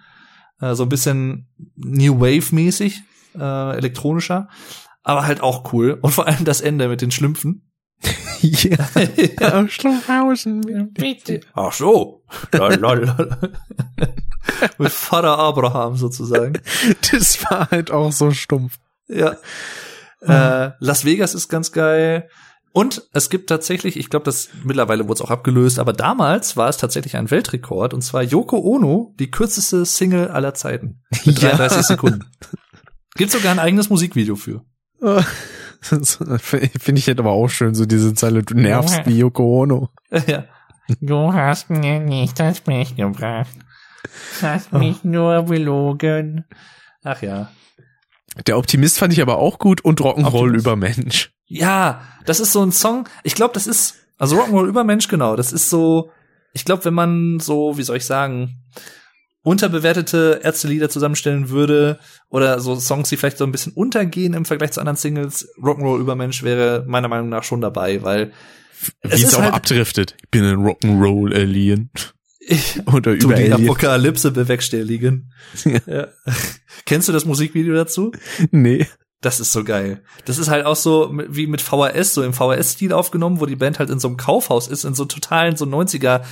Äh, 0.59 0.75
so 0.75 0.83
ein 0.83 0.89
bisschen 0.89 1.47
New 1.75 2.19
Wave-mäßig, 2.19 3.01
äh, 3.35 3.77
elektronischer, 3.77 4.49
aber 5.01 5.25
halt 5.25 5.41
auch 5.41 5.71
cool. 5.73 5.97
Und 6.01 6.11
vor 6.11 6.27
allem 6.27 6.45
das 6.45 6.61
Ende 6.61 6.87
mit 6.87 7.01
den 7.01 7.11
Schlümpfen. 7.11 7.69
Ja. 8.41 8.77
Aus 9.53 9.71
Strumpfhausen. 9.71 10.91
Bitte. 10.93 11.41
Ach 11.53 11.71
so. 11.71 12.23
Lalalala. 12.51 13.37
mit 14.77 14.91
Vater 14.91 15.37
Abraham 15.39 15.95
sozusagen. 15.95 16.59
Das 17.11 17.43
war 17.49 17.69
halt 17.71 17.91
auch 17.91 18.11
so 18.11 18.31
stumpf. 18.31 18.77
Ja. 19.07 19.37
Äh, 20.21 20.71
Las 20.79 21.05
Vegas 21.05 21.33
ist 21.35 21.49
ganz 21.49 21.71
geil. 21.71 22.29
Und 22.75 23.03
es 23.13 23.29
gibt 23.29 23.49
tatsächlich, 23.49 23.97
ich 23.97 24.09
glaube, 24.09 24.25
das 24.25 24.49
mittlerweile 24.63 25.03
wurde 25.03 25.13
es 25.15 25.21
auch 25.21 25.29
abgelöst, 25.29 25.77
aber 25.77 25.93
damals 25.93 26.57
war 26.57 26.69
es 26.69 26.77
tatsächlich 26.77 27.15
ein 27.17 27.29
Weltrekord 27.29 27.93
und 27.93 28.01
zwar 28.01 28.23
Yoko 28.23 28.57
Ono, 28.57 29.13
die 29.19 29.29
kürzeste 29.29 29.85
Single 29.85 30.29
aller 30.29 30.55
Zeiten. 30.55 31.03
Mit 31.23 31.39
Ja. 31.39 31.49
33 31.49 31.83
Sekunden. 31.85 32.25
Gibt 33.15 33.31
sogar 33.31 33.51
ein 33.51 33.59
eigenes 33.59 33.89
Musikvideo 33.91 34.35
für. 34.35 34.65
Finde 36.39 36.99
ich 36.99 37.07
jetzt 37.07 37.19
aber 37.19 37.31
auch 37.31 37.47
schön, 37.47 37.75
so 37.75 37.85
diese 37.85 38.13
Zeile, 38.13 38.43
du 38.43 38.55
nervst 38.55 39.01
wie 39.05 39.17
Yoko 39.17 39.61
Ono. 39.61 39.89
ja. 40.27 40.45
Du 40.99 41.33
hast 41.33 41.69
mir 41.69 41.99
nicht 41.99 42.39
das 42.39 42.59
Blech 42.59 42.95
gebracht. 42.95 43.55
Hast 44.41 44.73
mich 44.73 45.03
nur 45.03 45.43
belogen. 45.43 46.45
Ach 47.03 47.21
ja. 47.21 47.49
Der 48.47 48.57
Optimist 48.57 48.99
fand 48.99 49.13
ich 49.13 49.21
aber 49.21 49.37
auch 49.37 49.59
gut 49.59 49.81
und 49.81 50.01
Rock'n'Roll 50.01 50.57
über 50.57 50.75
Mensch. 50.75 51.31
Ja, 51.45 52.01
das 52.25 52.39
ist 52.39 52.51
so 52.51 52.61
ein 52.61 52.71
Song. 52.71 53.07
Ich 53.23 53.35
glaube, 53.35 53.53
das 53.53 53.67
ist 53.67 53.95
also 54.17 54.41
Rock'n'Roll 54.41 54.67
Übermensch 54.67 55.07
genau. 55.07 55.35
Das 55.35 55.51
ist 55.51 55.69
so. 55.69 56.11
Ich 56.53 56.65
glaube, 56.65 56.85
wenn 56.85 56.93
man 56.93 57.39
so, 57.39 57.77
wie 57.77 57.83
soll 57.83 57.97
ich 57.97 58.05
sagen, 58.05 58.63
unterbewertete 59.43 60.39
Ärztelieder 60.43 60.89
zusammenstellen 60.89 61.49
würde 61.49 61.99
oder 62.29 62.59
so 62.59 62.79
Songs, 62.79 63.09
die 63.09 63.17
vielleicht 63.17 63.37
so 63.37 63.43
ein 63.45 63.51
bisschen 63.51 63.73
untergehen 63.73 64.33
im 64.33 64.45
Vergleich 64.45 64.71
zu 64.71 64.79
anderen 64.79 64.97
Singles, 64.97 65.47
Rock'n'Roll 65.61 65.99
Übermensch 65.99 66.43
wäre 66.43 66.83
meiner 66.87 67.09
Meinung 67.09 67.29
nach 67.29 67.43
schon 67.43 67.61
dabei, 67.61 68.01
weil 68.03 68.31
Wie 69.01 69.09
Es 69.09 69.13
es 69.15 69.23
ist 69.25 69.35
auch 69.35 69.41
halt- 69.43 69.53
abdriftet. 69.53 70.15
Ich 70.23 70.29
bin 70.31 70.43
ein 70.45 70.57
Rock'n'Roll 70.57 71.33
Alien. 71.35 71.89
ich 72.39 72.79
Oder 72.93 73.11
über 73.13 73.35
die 73.35 73.51
Alien. 73.51 73.67
Apokalypse 73.69 74.31
bewerkstelligen. 74.31 75.31
Ja. 75.65 75.79
ja. 75.87 76.07
Kennst 76.85 77.07
du 77.07 77.11
das 77.13 77.25
Musikvideo 77.25 77.73
dazu? 77.75 78.11
Nee. 78.51 78.87
Das 79.21 79.39
ist 79.39 79.53
so 79.53 79.63
geil. 79.63 80.03
Das 80.25 80.37
ist 80.37 80.49
halt 80.49 80.65
auch 80.65 80.75
so 80.75 81.09
wie 81.29 81.47
mit 81.47 81.61
VHS, 81.61 82.13
so 82.13 82.23
im 82.23 82.33
VHS-Stil 82.33 82.91
aufgenommen, 82.91 83.39
wo 83.39 83.45
die 83.45 83.55
Band 83.55 83.79
halt 83.79 83.89
in 83.89 83.97
so 83.99 84.09
einem 84.09 84.17
Kaufhaus 84.17 84.67
ist, 84.67 84.83
in 84.83 84.95
so 84.95 85.05
totalen 85.05 85.55
so 85.55 85.63
90er 85.63 86.23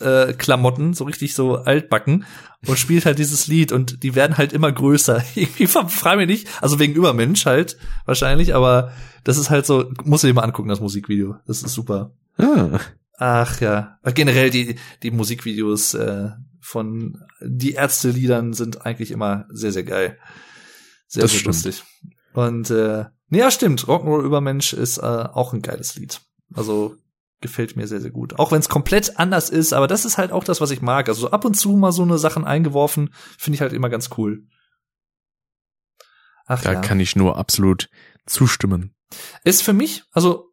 äh, 0.00 0.32
Klamotten, 0.32 0.94
so 0.94 1.04
richtig 1.04 1.34
so 1.34 1.56
altbacken 1.56 2.24
und 2.66 2.78
spielt 2.78 3.06
halt 3.06 3.18
dieses 3.18 3.46
Lied 3.46 3.72
und 3.72 4.02
die 4.02 4.14
werden 4.14 4.36
halt 4.38 4.52
immer 4.52 4.72
größer. 4.72 5.22
Irgendwie 5.34 5.66
frage 5.66 6.18
mich 6.18 6.26
nicht, 6.28 6.62
also 6.62 6.78
wegen 6.78 6.94
Übermensch 6.94 7.46
halt 7.46 7.76
wahrscheinlich, 8.04 8.54
aber 8.54 8.92
das 9.24 9.38
ist 9.38 9.50
halt 9.50 9.66
so, 9.66 9.90
muss 10.04 10.20
du 10.22 10.26
dir 10.26 10.34
mal 10.34 10.42
angucken, 10.42 10.68
das 10.68 10.80
Musikvideo. 10.80 11.36
Das 11.46 11.62
ist 11.62 11.74
super. 11.74 12.12
Ah. 12.38 12.80
Ach 13.16 13.60
ja, 13.60 13.98
generell 14.14 14.50
die 14.50 14.76
die 15.02 15.10
Musikvideos 15.10 15.94
äh, 15.94 16.30
von 16.60 17.22
die 17.40 17.72
Ärzte-Liedern 17.72 18.54
sind 18.54 18.84
eigentlich 18.84 19.10
immer 19.12 19.46
sehr 19.50 19.70
sehr 19.72 19.84
geil, 19.84 20.18
sehr 21.06 21.22
Das 21.22 21.30
sehr 21.30 21.40
stimmt. 21.40 21.54
lustig. 21.54 21.84
Und 22.32 22.70
äh, 22.70 23.04
ja 23.30 23.50
stimmt, 23.50 23.84
Rock'n'Roll 23.84 24.24
Übermensch 24.24 24.72
ist 24.72 24.98
äh, 24.98 25.02
auch 25.02 25.52
ein 25.52 25.62
geiles 25.62 25.94
Lied. 25.94 26.20
Also 26.52 26.96
gefällt 27.44 27.76
mir 27.76 27.86
sehr 27.86 28.00
sehr 28.00 28.10
gut, 28.10 28.38
auch 28.38 28.50
wenn 28.50 28.58
es 28.58 28.68
komplett 28.68 29.20
anders 29.20 29.50
ist. 29.50 29.72
Aber 29.72 29.86
das 29.86 30.04
ist 30.04 30.18
halt 30.18 30.32
auch 30.32 30.42
das, 30.42 30.60
was 30.60 30.72
ich 30.72 30.82
mag. 30.82 31.08
Also 31.08 31.30
ab 31.30 31.44
und 31.44 31.54
zu 31.54 31.72
mal 31.76 31.92
so 31.92 32.02
eine 32.02 32.18
Sachen 32.18 32.44
eingeworfen, 32.44 33.14
finde 33.38 33.54
ich 33.54 33.60
halt 33.60 33.72
immer 33.72 33.90
ganz 33.90 34.10
cool. 34.18 34.42
Ach 36.46 36.62
Da 36.62 36.72
ja. 36.72 36.80
kann 36.80 36.98
ich 36.98 37.14
nur 37.14 37.36
absolut 37.36 37.88
zustimmen. 38.26 38.94
ist 39.44 39.62
für 39.62 39.74
mich, 39.74 40.02
also 40.12 40.50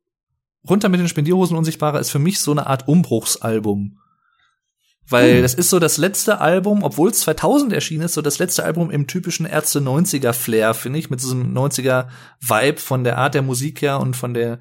runter 0.68 0.90
mit 0.90 1.00
den 1.00 1.08
Spendierhosen 1.08 1.58
unsichtbarer 1.58 2.00
ist 2.00 2.12
für 2.12 2.20
mich 2.20 2.40
so 2.40 2.52
eine 2.52 2.68
Art 2.68 2.88
Umbruchsalbum. 2.88 3.98
Weil 5.08 5.36
Hm. 5.36 5.42
das 5.42 5.54
ist 5.54 5.70
so 5.70 5.80
das 5.80 5.98
letzte 5.98 6.40
Album, 6.40 6.84
obwohl 6.84 7.10
es 7.10 7.22
2000 7.22 7.74
erschienen 7.74 8.04
ist, 8.04 8.14
so 8.14 8.22
das 8.22 8.40
letzte 8.40 8.64
Album 8.64 8.92
im 8.92 9.08
typischen 9.08 9.46
Ärzte 9.46 9.80
90er 9.80 10.34
Flair, 10.34 10.74
finde 10.74 11.00
ich, 11.00 11.10
mit 11.10 11.22
diesem 11.22 11.54
90er 11.54 12.08
Vibe 12.40 12.80
von 12.80 13.04
der 13.04 13.18
Art 13.18 13.34
der 13.34 13.42
Musik 13.42 13.82
her 13.82 14.00
und 14.00 14.16
von 14.16 14.34
der 14.34 14.60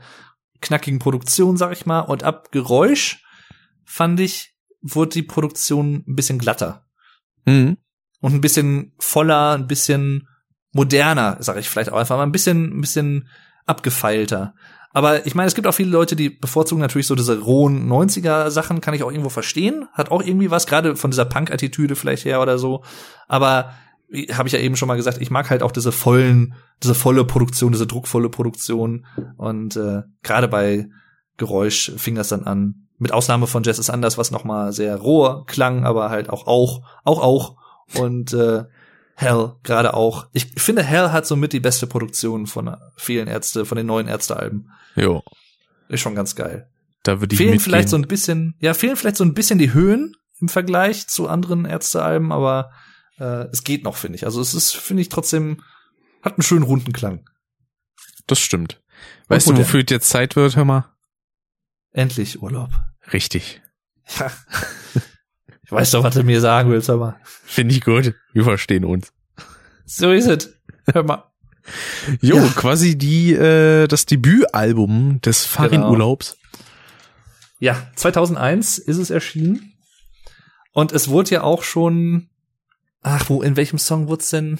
knackigen 0.60 0.98
Produktion, 0.98 1.56
sag 1.56 1.72
ich 1.72 1.86
mal. 1.86 2.00
Und 2.00 2.22
ab 2.22 2.52
Geräusch 2.52 3.22
fand 3.84 4.20
ich, 4.20 4.54
wurde 4.82 5.10
die 5.10 5.22
Produktion 5.22 6.04
ein 6.06 6.16
bisschen 6.16 6.38
glatter 6.38 6.86
Mhm. 7.46 7.78
und 8.20 8.34
ein 8.34 8.40
bisschen 8.40 8.92
voller, 8.98 9.52
ein 9.52 9.66
bisschen 9.66 10.28
moderner, 10.72 11.36
sage 11.40 11.60
ich 11.60 11.68
vielleicht 11.68 11.90
auch 11.90 11.96
einfach 11.98 12.16
mal 12.16 12.22
ein 12.22 12.32
bisschen, 12.32 12.78
ein 12.78 12.80
bisschen 12.80 13.28
abgefeilter. 13.66 14.54
Aber 14.92 15.24
ich 15.26 15.34
meine, 15.34 15.46
es 15.46 15.54
gibt 15.54 15.66
auch 15.66 15.74
viele 15.74 15.90
Leute, 15.90 16.16
die 16.16 16.30
bevorzugen 16.30 16.80
natürlich 16.80 17.06
so 17.06 17.14
diese 17.14 17.40
rohen 17.40 17.88
90er 17.88 18.50
Sachen, 18.50 18.80
kann 18.80 18.92
ich 18.94 19.02
auch 19.02 19.10
irgendwo 19.10 19.28
verstehen, 19.30 19.86
hat 19.92 20.10
auch 20.10 20.22
irgendwie 20.22 20.50
was, 20.50 20.66
gerade 20.66 20.96
von 20.96 21.10
dieser 21.12 21.24
Punk-Attitüde 21.24 21.94
vielleicht 21.94 22.24
her 22.24 22.42
oder 22.42 22.58
so. 22.58 22.82
Aber 23.28 23.72
habe 24.32 24.48
ich 24.48 24.52
ja 24.52 24.58
eben 24.58 24.76
schon 24.76 24.88
mal 24.88 24.96
gesagt, 24.96 25.18
ich 25.20 25.30
mag 25.30 25.50
halt 25.50 25.62
auch 25.62 25.72
diese 25.72 25.92
vollen, 25.92 26.54
diese 26.82 26.94
volle 26.94 27.24
Produktion, 27.24 27.72
diese 27.72 27.86
druckvolle 27.86 28.28
Produktion. 28.28 29.06
Und 29.36 29.76
äh, 29.76 30.02
gerade 30.22 30.48
bei 30.48 30.88
Geräusch 31.36 31.92
fing 31.96 32.14
das 32.14 32.28
dann 32.28 32.44
an. 32.44 32.86
Mit 32.98 33.12
Ausnahme 33.12 33.46
von 33.46 33.62
Jazz 33.62 33.78
is 33.78 33.88
Anders, 33.88 34.18
was 34.18 34.30
noch 34.30 34.44
mal 34.44 34.72
sehr 34.72 34.96
roh 34.96 35.44
klang, 35.46 35.86
aber 35.86 36.10
halt 36.10 36.28
auch 36.28 36.46
auch, 36.46 36.82
auch 37.04 37.22
auch. 37.22 37.56
Und 37.94 38.32
äh, 38.32 38.64
Hell 39.14 39.52
gerade 39.62 39.94
auch. 39.94 40.28
Ich 40.32 40.52
finde, 40.56 40.82
Hell 40.82 41.10
hat 41.10 41.26
somit 41.26 41.52
die 41.52 41.60
beste 41.60 41.86
Produktion 41.86 42.46
von 42.46 42.74
vielen 42.96 43.28
Ärzte, 43.28 43.64
von 43.64 43.76
den 43.76 43.86
neuen 43.86 44.08
Ärztealben. 44.08 44.70
Jo. 44.96 45.22
Ist 45.88 46.00
schon 46.00 46.14
ganz 46.14 46.34
geil. 46.34 46.68
Da 47.02 47.20
würde 47.20 47.34
ich 47.34 47.38
Fehlen 47.38 47.52
mitgehen. 47.52 47.64
vielleicht 47.64 47.88
so 47.88 47.96
ein 47.96 48.06
bisschen, 48.06 48.54
ja, 48.60 48.74
fehlen 48.74 48.96
vielleicht 48.96 49.16
so 49.16 49.24
ein 49.24 49.34
bisschen 49.34 49.58
die 49.58 49.72
Höhen 49.72 50.16
im 50.40 50.48
Vergleich 50.48 51.06
zu 51.06 51.28
anderen 51.28 51.64
Ärztealben, 51.64 52.32
aber 52.32 52.70
äh, 53.20 53.48
es 53.52 53.62
geht 53.64 53.84
noch, 53.84 53.96
finde 53.96 54.16
ich. 54.16 54.24
Also 54.24 54.40
es 54.40 54.54
ist, 54.54 54.74
finde 54.76 55.02
ich, 55.02 55.08
trotzdem, 55.08 55.62
hat 56.22 56.34
einen 56.34 56.42
schönen 56.42 56.64
runden 56.64 56.92
Klang. 56.92 57.28
Das 58.26 58.40
stimmt. 58.40 58.80
Weißt 59.28 59.48
du, 59.48 59.56
wofür 59.56 59.84
jetzt 59.88 60.08
Zeit 60.08 60.36
wird, 60.36 60.56
hör 60.56 60.64
mal? 60.64 60.92
Endlich 61.92 62.42
Urlaub. 62.42 62.70
Richtig. 63.12 63.60
Ja. 64.18 64.30
Ich 65.64 65.72
weiß 65.72 65.92
doch, 65.92 66.02
was 66.02 66.14
du 66.14 66.24
mir 66.24 66.40
sagen 66.40 66.70
willst, 66.70 66.90
aber 66.90 67.20
Finde 67.44 67.74
ich 67.74 67.82
gut. 67.82 68.14
Wir 68.32 68.42
verstehen 68.44 68.84
uns. 68.84 69.12
so 69.84 70.10
ist 70.10 70.26
es. 70.26 70.52
Hör 70.92 71.04
mal. 71.04 71.30
Jo, 72.20 72.36
Ja. 72.38 72.46
quasi 72.56 72.98
die, 72.98 73.32
äh, 73.34 73.86
das 73.86 74.04
Debütalbum 74.06 75.20
des 75.20 75.44
Farin-Urlaubs. 75.46 76.36
Ja, 77.60 77.88
2001 77.94 78.78
ist 78.78 78.96
es 78.96 79.10
erschienen. 79.10 79.74
Und 80.72 80.90
es 80.92 81.08
wurde 81.08 81.30
ja 81.30 81.42
auch 81.42 81.62
schon, 81.62 82.29
ach, 83.02 83.28
wo, 83.28 83.42
in 83.42 83.56
welchem 83.56 83.78
Song 83.78 84.08
wurde 84.08 84.22
es 84.22 84.30
denn? 84.30 84.58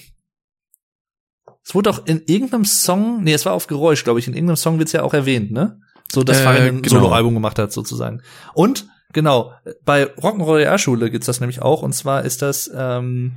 Es 1.64 1.74
wurde 1.74 1.90
auch 1.90 2.06
in 2.06 2.22
irgendeinem 2.26 2.64
Song, 2.64 3.22
nee, 3.22 3.34
es 3.34 3.44
war 3.46 3.52
auf 3.52 3.66
Geräusch, 3.66 4.02
glaube 4.04 4.18
ich, 4.18 4.26
in 4.26 4.34
irgendeinem 4.34 4.56
Song 4.56 4.78
wird 4.78 4.88
es 4.88 4.92
ja 4.92 5.02
auch 5.02 5.14
erwähnt, 5.14 5.50
ne? 5.52 5.80
So, 6.10 6.22
dass 6.24 6.40
Äh, 6.40 6.42
Farin 6.44 6.62
ein 6.76 6.82
genau. 6.82 6.96
Soloalbum 7.00 7.34
gemacht 7.34 7.58
hat, 7.58 7.72
sozusagen. 7.72 8.22
Und 8.54 8.88
Genau. 9.12 9.52
Bei 9.84 10.04
Rock'n'Roll 10.04 10.58
Realschule 10.58 11.10
gibt's 11.10 11.26
das 11.26 11.40
nämlich 11.40 11.62
auch. 11.62 11.82
Und 11.82 11.94
zwar 11.94 12.22
ist 12.24 12.42
das 12.42 12.70
ähm, 12.72 13.32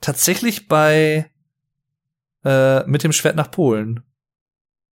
tatsächlich 0.00 0.68
bei 0.68 1.30
äh, 2.46 2.86
mit 2.86 3.04
dem 3.04 3.12
Schwert 3.12 3.36
nach 3.36 3.50
Polen. 3.50 4.00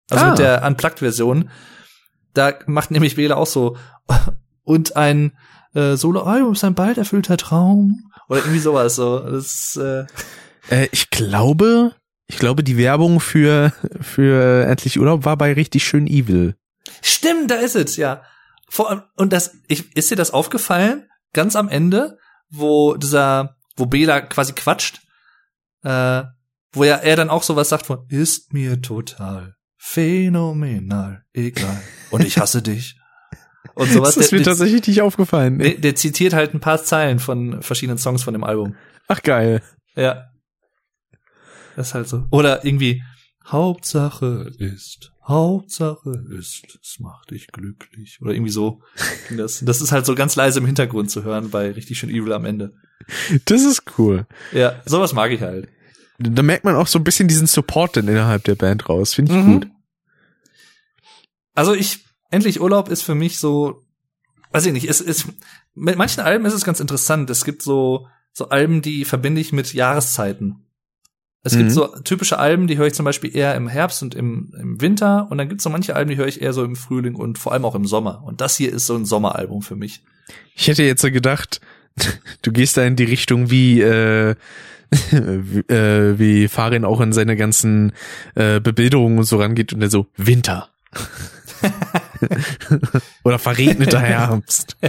Also 0.10 0.26
Ah. 0.26 0.30
mit 0.32 0.40
der 0.40 0.64
Unplugged-Version. 0.66 1.52
Da 2.34 2.54
macht 2.66 2.90
nämlich 2.90 3.16
Wähler 3.16 3.38
auch 3.38 3.46
so 3.46 3.78
und 4.64 4.96
ein 4.96 5.38
äh, 5.76 5.96
Solo-Album 5.96 6.54
ist 6.54 6.64
ein 6.64 6.74
bald 6.74 6.98
erfüllter 6.98 7.38
Traum. 7.38 8.12
Oder 8.28 8.40
irgendwie 8.40 8.60
sowas. 8.60 8.96
So. 8.96 9.20
Das, 9.20 9.78
äh, 9.78 10.06
Äh, 10.70 10.88
ich 10.92 11.10
glaube, 11.10 11.96
ich 12.28 12.38
glaube, 12.38 12.64
die 12.64 12.78
Werbung 12.78 13.20
für, 13.20 13.74
für 14.02 14.66
Endlich 14.66 15.00
Urlaub 15.00 15.26
war 15.26 15.38
bei 15.38 15.54
richtig 15.54 15.84
schön 15.84 16.08
evil. 16.08 16.56
Stimmt, 17.02 17.52
da 17.52 17.56
ist 17.56 17.76
es, 17.76 17.98
ja. 17.98 18.24
Vor, 18.68 19.08
und 19.16 19.32
das, 19.32 19.58
ich, 19.68 19.96
ist 19.96 20.10
dir 20.10 20.16
das 20.16 20.32
aufgefallen? 20.32 21.08
Ganz 21.34 21.56
am 21.56 21.70
Ende, 21.70 22.18
wo 22.50 22.96
dieser, 22.96 23.58
wo 23.76 23.86
Bela 23.86 24.22
quasi 24.22 24.54
quatscht, 24.54 25.02
äh, 25.84 26.24
wo 26.72 26.84
ja 26.84 26.96
er 26.96 27.16
dann 27.16 27.30
auch 27.30 27.44
sowas 27.44 27.70
sagt 27.70 27.86
von, 27.86 28.06
ist 28.10 28.54
mir 28.54 28.82
total 28.82 29.56
phänomenal, 29.78 31.24
egal. 31.34 31.80
Und 32.10 32.24
ich 32.24 32.38
hasse 32.38 32.62
dich. 32.62 32.98
Und 33.76 33.92
sowas. 33.92 34.16
das 34.16 34.26
ist 34.26 34.32
mir 34.32 34.38
der, 34.40 34.46
tatsächlich 34.46 34.88
nicht 34.88 35.02
aufgefallen. 35.02 35.60
der, 35.60 35.76
der 35.76 35.96
zitiert 35.96 36.34
halt 36.34 36.54
ein 36.54 36.60
paar 36.60 36.82
Zeilen 36.84 37.20
von 37.20 37.62
verschiedenen 37.62 37.98
Songs 37.98 38.24
von 38.24 38.34
dem 38.34 38.44
Album. 38.44 38.76
Ach 39.08 39.22
geil. 39.22 39.62
Ja. 39.96 40.30
Das 41.76 41.88
ist 41.90 41.94
halt 41.94 42.08
so. 42.08 42.26
Oder 42.32 42.64
irgendwie, 42.66 43.04
Hauptsache 43.46 44.52
ist, 44.58 45.12
Hauptsache 45.28 46.24
ist, 46.38 46.80
es 46.82 46.98
macht 47.00 47.32
dich 47.32 47.48
glücklich. 47.48 48.20
Oder 48.22 48.34
irgendwie 48.34 48.52
so. 48.52 48.82
Das, 49.36 49.60
das 49.64 49.82
ist 49.82 49.92
halt 49.92 50.06
so 50.06 50.16
ganz 50.16 50.36
leise 50.36 50.60
im 50.60 50.66
Hintergrund 50.66 51.12
zu 51.12 51.24
hören 51.24 51.50
bei 51.50 51.72
richtig 51.72 52.00
schön 52.00 52.10
Evil 52.10 52.32
am 52.34 52.46
Ende. 52.46 52.74
Das 53.46 53.64
ist 53.64 53.84
cool. 53.98 54.26
Ja, 54.54 54.82
sowas 54.86 55.14
mag 55.14 55.32
ich 55.32 55.42
halt. 55.42 55.68
Da 56.18 56.42
merkt 56.44 56.64
man 56.64 56.76
auch 56.76 56.88
so 56.88 56.98
ein 56.98 57.04
bisschen 57.04 57.28
diesen 57.28 57.46
Support 57.48 57.98
dann 57.98 58.08
innerhalb 58.08 58.44
der 58.46 58.56
Band 58.56 58.88
raus. 58.88 59.14
Finde 59.14 59.34
ich 59.34 59.38
Mhm. 59.38 59.54
gut. 59.54 59.68
Also 61.54 61.74
ich, 61.74 62.06
endlich 62.32 62.62
Urlaub 62.62 62.90
ist 62.90 63.02
für 63.04 63.16
mich 63.16 63.38
so, 63.40 63.84
weiß 64.52 64.66
ich 64.66 64.74
nicht, 64.74 64.90
es 64.90 65.02
ist, 65.02 65.28
mit 65.74 65.98
manchen 65.98 66.22
Alben 66.22 66.46
ist 66.46 66.54
es 66.54 66.64
ganz 66.66 66.80
interessant. 66.80 67.30
Es 67.30 67.46
gibt 67.46 67.62
so, 67.62 68.08
so 68.34 68.50
Alben, 68.50 68.82
die 68.82 69.06
verbinde 69.06 69.42
ich 69.42 69.52
mit 69.54 69.74
Jahreszeiten. 69.74 70.62
Es 71.44 71.54
Mhm. 71.54 71.58
gibt 71.60 71.72
so 71.72 71.88
typische 72.04 72.40
Alben, 72.40 72.68
die 72.68 72.78
höre 72.78 72.88
ich 72.88 72.94
zum 72.94 73.06
Beispiel 73.06 73.36
eher 73.36 73.54
im 73.56 73.68
Herbst 73.68 74.02
und 74.02 74.16
im, 74.16 74.52
im 74.60 74.82
Winter. 74.82 75.28
Und 75.30 75.38
dann 75.38 75.48
gibt 75.48 75.60
es 75.62 75.64
so 75.64 75.70
manche 75.70 75.96
Alben, 75.96 76.10
die 76.10 76.18
höre 76.18 76.28
ich 76.28 76.42
eher 76.42 76.54
so 76.54 76.64
im 76.64 76.76
Frühling 76.76 77.16
und 77.16 77.38
vor 77.38 77.52
allem 77.54 77.66
auch 77.66 77.76
im 77.76 77.86
Sommer. 77.86 78.24
Und 78.26 78.42
das 78.42 78.56
hier 78.58 78.74
ist 78.74 78.88
so 78.88 78.96
ein 78.96 79.06
Sommeralbum 79.06 79.62
für 79.62 79.76
mich. 79.76 80.02
Ich 80.56 80.68
hätte 80.68 80.84
jetzt 80.84 81.02
so 81.02 81.12
gedacht, 81.12 81.62
du 82.42 82.52
gehst 82.52 82.78
da 82.78 82.84
in 82.84 82.96
die 82.96 83.04
Richtung 83.04 83.52
wie, 83.52 83.80
äh, 83.82 84.36
wie, 85.12 85.60
äh, 85.74 86.18
wie 86.18 86.48
Farin 86.48 86.84
auch 86.84 87.00
in 87.02 87.14
seine 87.14 87.36
ganzen 87.36 87.92
äh, 88.34 88.60
Bebilderungen 88.60 89.20
und 89.20 89.26
so 89.26 89.38
rangeht 89.38 89.72
und 89.72 89.82
dann 89.82 89.90
so 89.92 90.08
Winter. 90.18 90.70
Oder 93.24 93.40
verregneter 93.40 94.00
Herbst. 94.00 94.78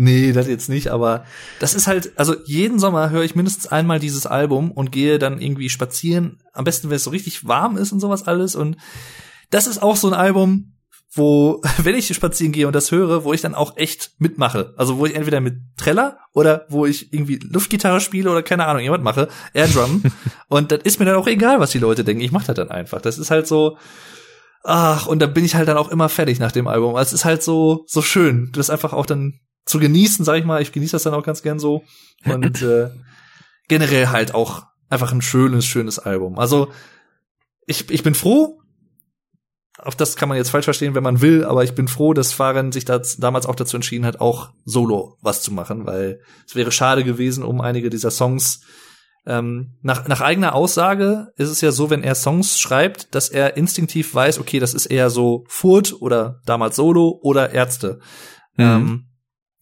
Nee, 0.00 0.30
das 0.30 0.46
jetzt 0.46 0.68
nicht, 0.68 0.92
aber 0.92 1.24
das 1.58 1.74
ist 1.74 1.88
halt, 1.88 2.12
also 2.16 2.36
jeden 2.44 2.78
Sommer 2.78 3.10
höre 3.10 3.24
ich 3.24 3.34
mindestens 3.34 3.66
einmal 3.66 3.98
dieses 3.98 4.26
Album 4.26 4.70
und 4.70 4.92
gehe 4.92 5.18
dann 5.18 5.40
irgendwie 5.40 5.68
spazieren. 5.68 6.40
Am 6.52 6.62
besten, 6.62 6.88
wenn 6.88 6.98
es 6.98 7.02
so 7.02 7.10
richtig 7.10 7.48
warm 7.48 7.76
ist 7.76 7.90
und 7.90 7.98
sowas 7.98 8.22
alles. 8.22 8.54
Und 8.54 8.76
das 9.50 9.66
ist 9.66 9.82
auch 9.82 9.96
so 9.96 10.06
ein 10.06 10.14
Album, 10.14 10.74
wo, 11.10 11.62
wenn 11.78 11.96
ich 11.96 12.14
spazieren 12.14 12.52
gehe 12.52 12.68
und 12.68 12.76
das 12.76 12.92
höre, 12.92 13.24
wo 13.24 13.32
ich 13.32 13.40
dann 13.40 13.56
auch 13.56 13.76
echt 13.76 14.12
mitmache. 14.18 14.72
Also 14.76 14.98
wo 14.98 15.06
ich 15.06 15.16
entweder 15.16 15.40
mit 15.40 15.56
Treller 15.76 16.18
oder 16.32 16.66
wo 16.68 16.86
ich 16.86 17.12
irgendwie 17.12 17.40
Luftgitarre 17.42 18.00
spiele 18.00 18.30
oder 18.30 18.44
keine 18.44 18.66
Ahnung, 18.66 18.82
jemand 18.82 19.02
mache, 19.02 19.26
Airdrum. 19.52 20.04
und 20.48 20.70
das 20.70 20.82
ist 20.84 21.00
mir 21.00 21.06
dann 21.06 21.16
auch 21.16 21.26
egal, 21.26 21.58
was 21.58 21.72
die 21.72 21.80
Leute 21.80 22.04
denken. 22.04 22.22
Ich 22.22 22.30
mache 22.30 22.46
das 22.46 22.54
dann 22.54 22.70
einfach. 22.70 23.00
Das 23.00 23.18
ist 23.18 23.32
halt 23.32 23.48
so, 23.48 23.78
ach, 24.68 25.06
und 25.06 25.20
da 25.20 25.26
bin 25.26 25.46
ich 25.46 25.54
halt 25.54 25.66
dann 25.66 25.78
auch 25.78 25.88
immer 25.88 26.10
fertig 26.10 26.38
nach 26.38 26.52
dem 26.52 26.68
Album. 26.68 26.94
Also 26.94 27.08
Es 27.08 27.20
ist 27.20 27.24
halt 27.24 27.42
so, 27.42 27.84
so 27.86 28.02
schön, 28.02 28.50
das 28.52 28.68
einfach 28.68 28.92
auch 28.92 29.06
dann 29.06 29.40
zu 29.64 29.78
genießen, 29.78 30.24
sag 30.24 30.36
ich 30.36 30.44
mal. 30.44 30.60
Ich 30.60 30.72
genieße 30.72 30.92
das 30.92 31.04
dann 31.04 31.14
auch 31.14 31.24
ganz 31.24 31.42
gern 31.42 31.58
so. 31.58 31.84
Und 32.26 32.60
äh, 32.62 32.90
generell 33.68 34.08
halt 34.08 34.34
auch 34.34 34.64
einfach 34.90 35.10
ein 35.12 35.22
schönes, 35.22 35.64
schönes 35.64 35.98
Album. 35.98 36.38
Also 36.38 36.70
ich, 37.66 37.90
ich 37.90 38.02
bin 38.02 38.14
froh, 38.14 38.60
auch 39.78 39.94
das 39.94 40.16
kann 40.16 40.28
man 40.28 40.36
jetzt 40.36 40.50
falsch 40.50 40.64
verstehen, 40.64 40.94
wenn 40.94 41.02
man 41.02 41.22
will, 41.22 41.44
aber 41.44 41.64
ich 41.64 41.74
bin 41.74 41.88
froh, 41.88 42.12
dass 42.12 42.32
Fahren 42.32 42.70
sich 42.70 42.84
das 42.84 43.16
damals 43.16 43.46
auch 43.46 43.54
dazu 43.54 43.76
entschieden 43.76 44.04
hat, 44.04 44.20
auch 44.20 44.50
solo 44.66 45.16
was 45.22 45.40
zu 45.42 45.52
machen, 45.52 45.86
weil 45.86 46.20
es 46.46 46.54
wäre 46.56 46.72
schade 46.72 47.04
gewesen, 47.04 47.42
um 47.42 47.60
einige 47.62 47.88
dieser 47.88 48.10
Songs 48.10 48.60
ähm, 49.28 49.74
nach, 49.82 50.08
nach 50.08 50.22
eigener 50.22 50.54
Aussage 50.54 51.32
ist 51.36 51.50
es 51.50 51.60
ja 51.60 51.70
so, 51.70 51.90
wenn 51.90 52.02
er 52.02 52.14
Songs 52.14 52.58
schreibt, 52.58 53.14
dass 53.14 53.28
er 53.28 53.58
instinktiv 53.58 54.14
weiß, 54.14 54.38
okay, 54.38 54.58
das 54.58 54.72
ist 54.72 54.86
eher 54.86 55.10
so 55.10 55.44
Furt 55.48 56.00
oder 56.00 56.40
damals 56.46 56.76
Solo 56.76 57.20
oder 57.22 57.52
Ärzte. 57.52 58.00
Mhm. 58.56 58.64
Ähm, 58.64 59.08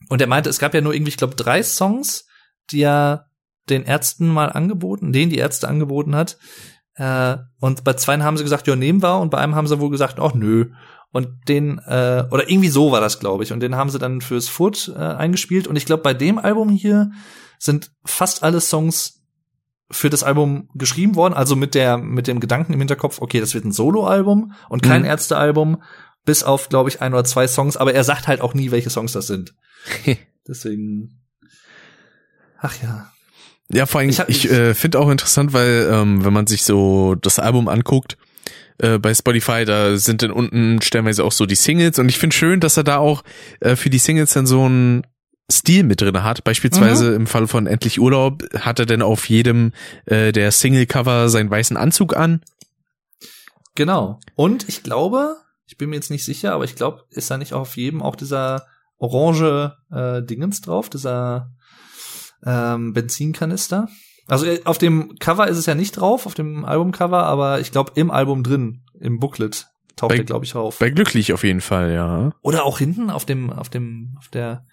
und 0.08 0.20
er 0.20 0.28
meinte, 0.28 0.48
es 0.50 0.60
gab 0.60 0.72
ja 0.72 0.80
nur 0.80 0.94
irgendwie, 0.94 1.10
ich 1.10 1.16
glaube, 1.16 1.34
drei 1.34 1.64
Songs, 1.64 2.26
die 2.70 2.82
er 2.82 3.26
den 3.68 3.82
Ärzten 3.82 4.28
mal 4.28 4.52
angeboten, 4.52 5.12
denen 5.12 5.30
die 5.30 5.38
Ärzte 5.38 5.66
angeboten 5.66 6.14
hat. 6.14 6.38
Äh, 6.94 7.38
und 7.58 7.82
bei 7.82 7.94
zweien 7.94 8.22
haben 8.22 8.36
sie 8.36 8.44
gesagt, 8.44 8.68
ja, 8.68 8.76
nehmen 8.76 9.02
wir. 9.02 9.18
Und 9.18 9.30
bei 9.30 9.38
einem 9.38 9.56
haben 9.56 9.66
sie 9.66 9.80
wohl 9.80 9.90
gesagt, 9.90 10.20
ach 10.20 10.34
nö. 10.34 10.70
Und 11.10 11.28
den, 11.48 11.78
äh, 11.78 12.24
oder 12.30 12.48
irgendwie 12.48 12.68
so 12.68 12.92
war 12.92 13.00
das, 13.00 13.18
glaube 13.18 13.42
ich. 13.42 13.52
Und 13.52 13.58
den 13.60 13.74
haben 13.74 13.90
sie 13.90 13.98
dann 13.98 14.20
fürs 14.20 14.48
Foot 14.48 14.92
äh, 14.94 15.00
eingespielt. 15.00 15.66
Und 15.66 15.74
ich 15.74 15.86
glaube, 15.86 16.04
bei 16.04 16.14
dem 16.14 16.38
Album 16.38 16.68
hier 16.68 17.10
sind 17.58 17.90
fast 18.04 18.44
alle 18.44 18.60
Songs 18.60 19.25
für 19.90 20.10
das 20.10 20.22
Album 20.22 20.68
geschrieben 20.74 21.14
worden, 21.14 21.34
also 21.34 21.54
mit 21.56 21.74
der 21.74 21.96
mit 21.98 22.26
dem 22.26 22.40
Gedanken 22.40 22.72
im 22.72 22.80
Hinterkopf, 22.80 23.20
okay, 23.20 23.40
das 23.40 23.54
wird 23.54 23.64
ein 23.64 23.72
Soloalbum 23.72 24.52
und 24.68 24.82
kein 24.82 25.02
Mhm. 25.02 25.08
Ärztealbum, 25.08 25.82
bis 26.24 26.42
auf 26.42 26.68
glaube 26.68 26.88
ich 26.88 27.00
ein 27.00 27.12
oder 27.14 27.24
zwei 27.24 27.46
Songs, 27.46 27.76
aber 27.76 27.94
er 27.94 28.04
sagt 28.04 28.26
halt 28.26 28.40
auch 28.40 28.54
nie, 28.54 28.70
welche 28.70 28.90
Songs 28.90 29.12
das 29.12 29.26
sind. 29.26 29.54
Deswegen 30.48 31.20
Ach 32.58 32.74
ja. 32.82 33.10
Ja, 33.70 33.86
vor 33.86 34.00
allem, 34.00 34.10
Ich 34.10 34.20
ich, 34.28 34.50
äh, 34.50 34.74
finde 34.74 34.98
auch 35.00 35.10
interessant, 35.10 35.52
weil 35.52 35.88
ähm, 35.92 36.24
wenn 36.24 36.32
man 36.32 36.46
sich 36.46 36.64
so 36.64 37.14
das 37.16 37.38
Album 37.38 37.68
anguckt, 37.68 38.16
äh, 38.78 38.98
bei 38.98 39.12
Spotify, 39.12 39.64
da 39.64 39.96
sind 39.96 40.22
dann 40.22 40.30
unten 40.30 40.80
stellenweise 40.82 41.24
auch 41.24 41.32
so 41.32 41.46
die 41.46 41.54
Singles 41.54 41.98
und 41.98 42.08
ich 42.08 42.18
finde 42.18 42.36
schön, 42.36 42.60
dass 42.60 42.76
er 42.76 42.84
da 42.84 42.98
auch 42.98 43.22
äh, 43.60 43.74
für 43.76 43.90
die 43.90 43.98
Singles 43.98 44.32
dann 44.34 44.46
so 44.46 44.64
einen 44.64 45.02
Stil 45.50 45.84
mit 45.84 46.00
drin 46.00 46.22
hat. 46.22 46.42
Beispielsweise 46.44 47.14
im 47.14 47.26
Fall 47.26 47.46
von 47.46 47.66
Endlich 47.66 48.00
Urlaub 48.00 48.42
hat 48.58 48.80
er 48.80 48.86
dann 48.86 49.02
auf 49.02 49.28
jedem 49.28 49.72
äh, 50.06 50.32
der 50.32 50.50
Single-Cover 50.50 51.28
seinen 51.28 51.50
weißen 51.50 51.76
Anzug 51.76 52.16
an. 52.16 52.42
Genau. 53.76 54.18
Und 54.34 54.68
ich 54.68 54.82
glaube, 54.82 55.36
ich 55.66 55.76
bin 55.76 55.90
mir 55.90 55.96
jetzt 55.96 56.10
nicht 56.10 56.24
sicher, 56.24 56.52
aber 56.52 56.64
ich 56.64 56.74
glaube, 56.74 57.04
ist 57.10 57.30
da 57.30 57.38
nicht 57.38 57.52
auf 57.52 57.76
jedem 57.76 58.02
auch 58.02 58.16
dieser 58.16 58.66
orange 58.98 59.76
äh, 59.92 60.22
Dingens 60.22 60.62
drauf, 60.62 60.88
dieser 60.88 61.50
ähm, 62.44 62.92
Benzinkanister? 62.92 63.88
Also 64.26 64.46
äh, 64.46 64.62
auf 64.64 64.78
dem 64.78 65.16
Cover 65.18 65.46
ist 65.46 65.58
es 65.58 65.66
ja 65.66 65.74
nicht 65.74 65.92
drauf, 65.92 66.26
auf 66.26 66.34
dem 66.34 66.64
Albumcover, 66.64 67.24
aber 67.24 67.60
ich 67.60 67.70
glaube 67.70 67.92
im 67.94 68.10
Album 68.10 68.42
drin, 68.42 68.82
im 68.98 69.20
Booklet 69.20 69.68
taucht 69.94 70.10
Bei- 70.10 70.16
er 70.18 70.24
glaube 70.24 70.44
ich 70.44 70.54
auf. 70.56 70.78
Bei 70.78 70.90
Glücklich 70.90 71.32
auf 71.32 71.44
jeden 71.44 71.60
Fall, 71.60 71.92
ja. 71.92 72.32
Oder 72.42 72.64
auch 72.64 72.78
hinten 72.78 73.10
auf 73.10 73.24
dem 73.24 73.50
auf 73.52 73.68
dem 73.68 74.16
auf 74.18 74.28
der 74.28 74.66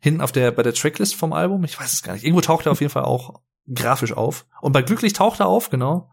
hinten 0.00 0.20
auf 0.20 0.32
der 0.32 0.50
bei 0.52 0.62
der 0.62 0.74
Tracklist 0.74 1.14
vom 1.14 1.32
Album, 1.32 1.62
ich 1.64 1.78
weiß 1.78 1.92
es 1.92 2.02
gar 2.02 2.14
nicht. 2.14 2.24
Irgendwo 2.24 2.40
taucht 2.40 2.66
er 2.66 2.72
auf 2.72 2.80
jeden 2.80 2.92
Fall 2.92 3.04
auch 3.04 3.40
grafisch 3.72 4.12
auf. 4.12 4.46
Und 4.60 4.72
bei 4.72 4.82
Glücklich 4.82 5.12
taucht 5.12 5.40
er 5.40 5.46
auf, 5.46 5.70
genau. 5.70 6.10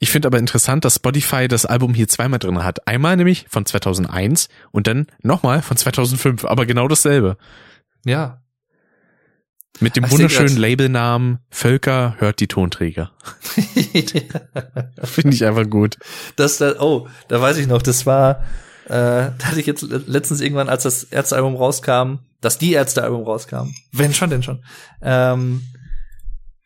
Ich 0.00 0.10
finde 0.10 0.26
aber 0.26 0.38
interessant, 0.38 0.84
dass 0.84 0.96
Spotify 0.96 1.46
das 1.46 1.66
Album 1.66 1.94
hier 1.94 2.08
zweimal 2.08 2.38
drin 2.40 2.64
hat. 2.64 2.86
Einmal 2.88 3.16
nämlich 3.16 3.46
von 3.48 3.64
2001 3.64 4.48
und 4.72 4.86
dann 4.88 5.06
nochmal 5.22 5.62
von 5.62 5.76
2005, 5.76 6.44
aber 6.44 6.66
genau 6.66 6.88
dasselbe. 6.88 7.36
Ja, 8.04 8.42
Mit 9.78 9.94
dem 9.94 10.04
ich 10.04 10.10
wunderschönen. 10.10 10.56
Labelnamen 10.56 11.38
Völker 11.50 12.16
hört 12.18 12.40
die 12.40 12.48
Tonträger. 12.48 13.12
Finde 15.04 15.34
ich 15.34 15.44
einfach 15.44 15.68
gut. 15.68 15.96
das 16.36 16.58
da, 16.58 16.80
oh, 16.80 17.08
da 17.28 17.40
weiß 17.40 17.56
ich 17.58 17.66
noch, 17.66 17.82
das 17.82 18.04
war, 18.06 18.42
äh, 18.86 18.90
da 18.90 19.34
hatte 19.44 19.60
ich 19.60 19.66
jetzt 19.66 19.82
le- 19.82 20.02
letztens 20.06 20.40
irgendwann, 20.40 20.68
als 20.68 20.82
das 20.82 21.04
Ärztealbum 21.04 21.54
rauskam, 21.56 22.18
dass 22.42 22.58
die 22.58 22.74
Ärztealbum 22.74 23.22
rauskam, 23.22 23.70
wenn 23.92 24.12
schon, 24.12 24.28
denn 24.28 24.42
schon, 24.42 24.62
ähm, 25.00 25.62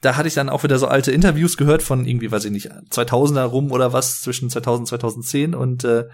da 0.01 0.16
hatte 0.16 0.28
ich 0.28 0.35
dann 0.35 0.48
auch 0.48 0.65
wieder 0.65 0.78
so 0.78 0.89
alte 0.89 1.12
Interviews 1.12 1.57
gehört 1.57 1.82
von 1.82 2.05
irgendwie, 2.05 2.32
weiß 2.32 2.44
ich 2.44 2.51
nicht, 2.51 2.70
2000er 2.90 3.44
rum 3.44 3.70
oder 3.70 3.93
was, 3.93 4.20
zwischen 4.20 4.51
2000 4.51 4.81
und 4.81 4.86
2010 4.86 5.55
und 5.55 5.85
äh, 5.85 6.09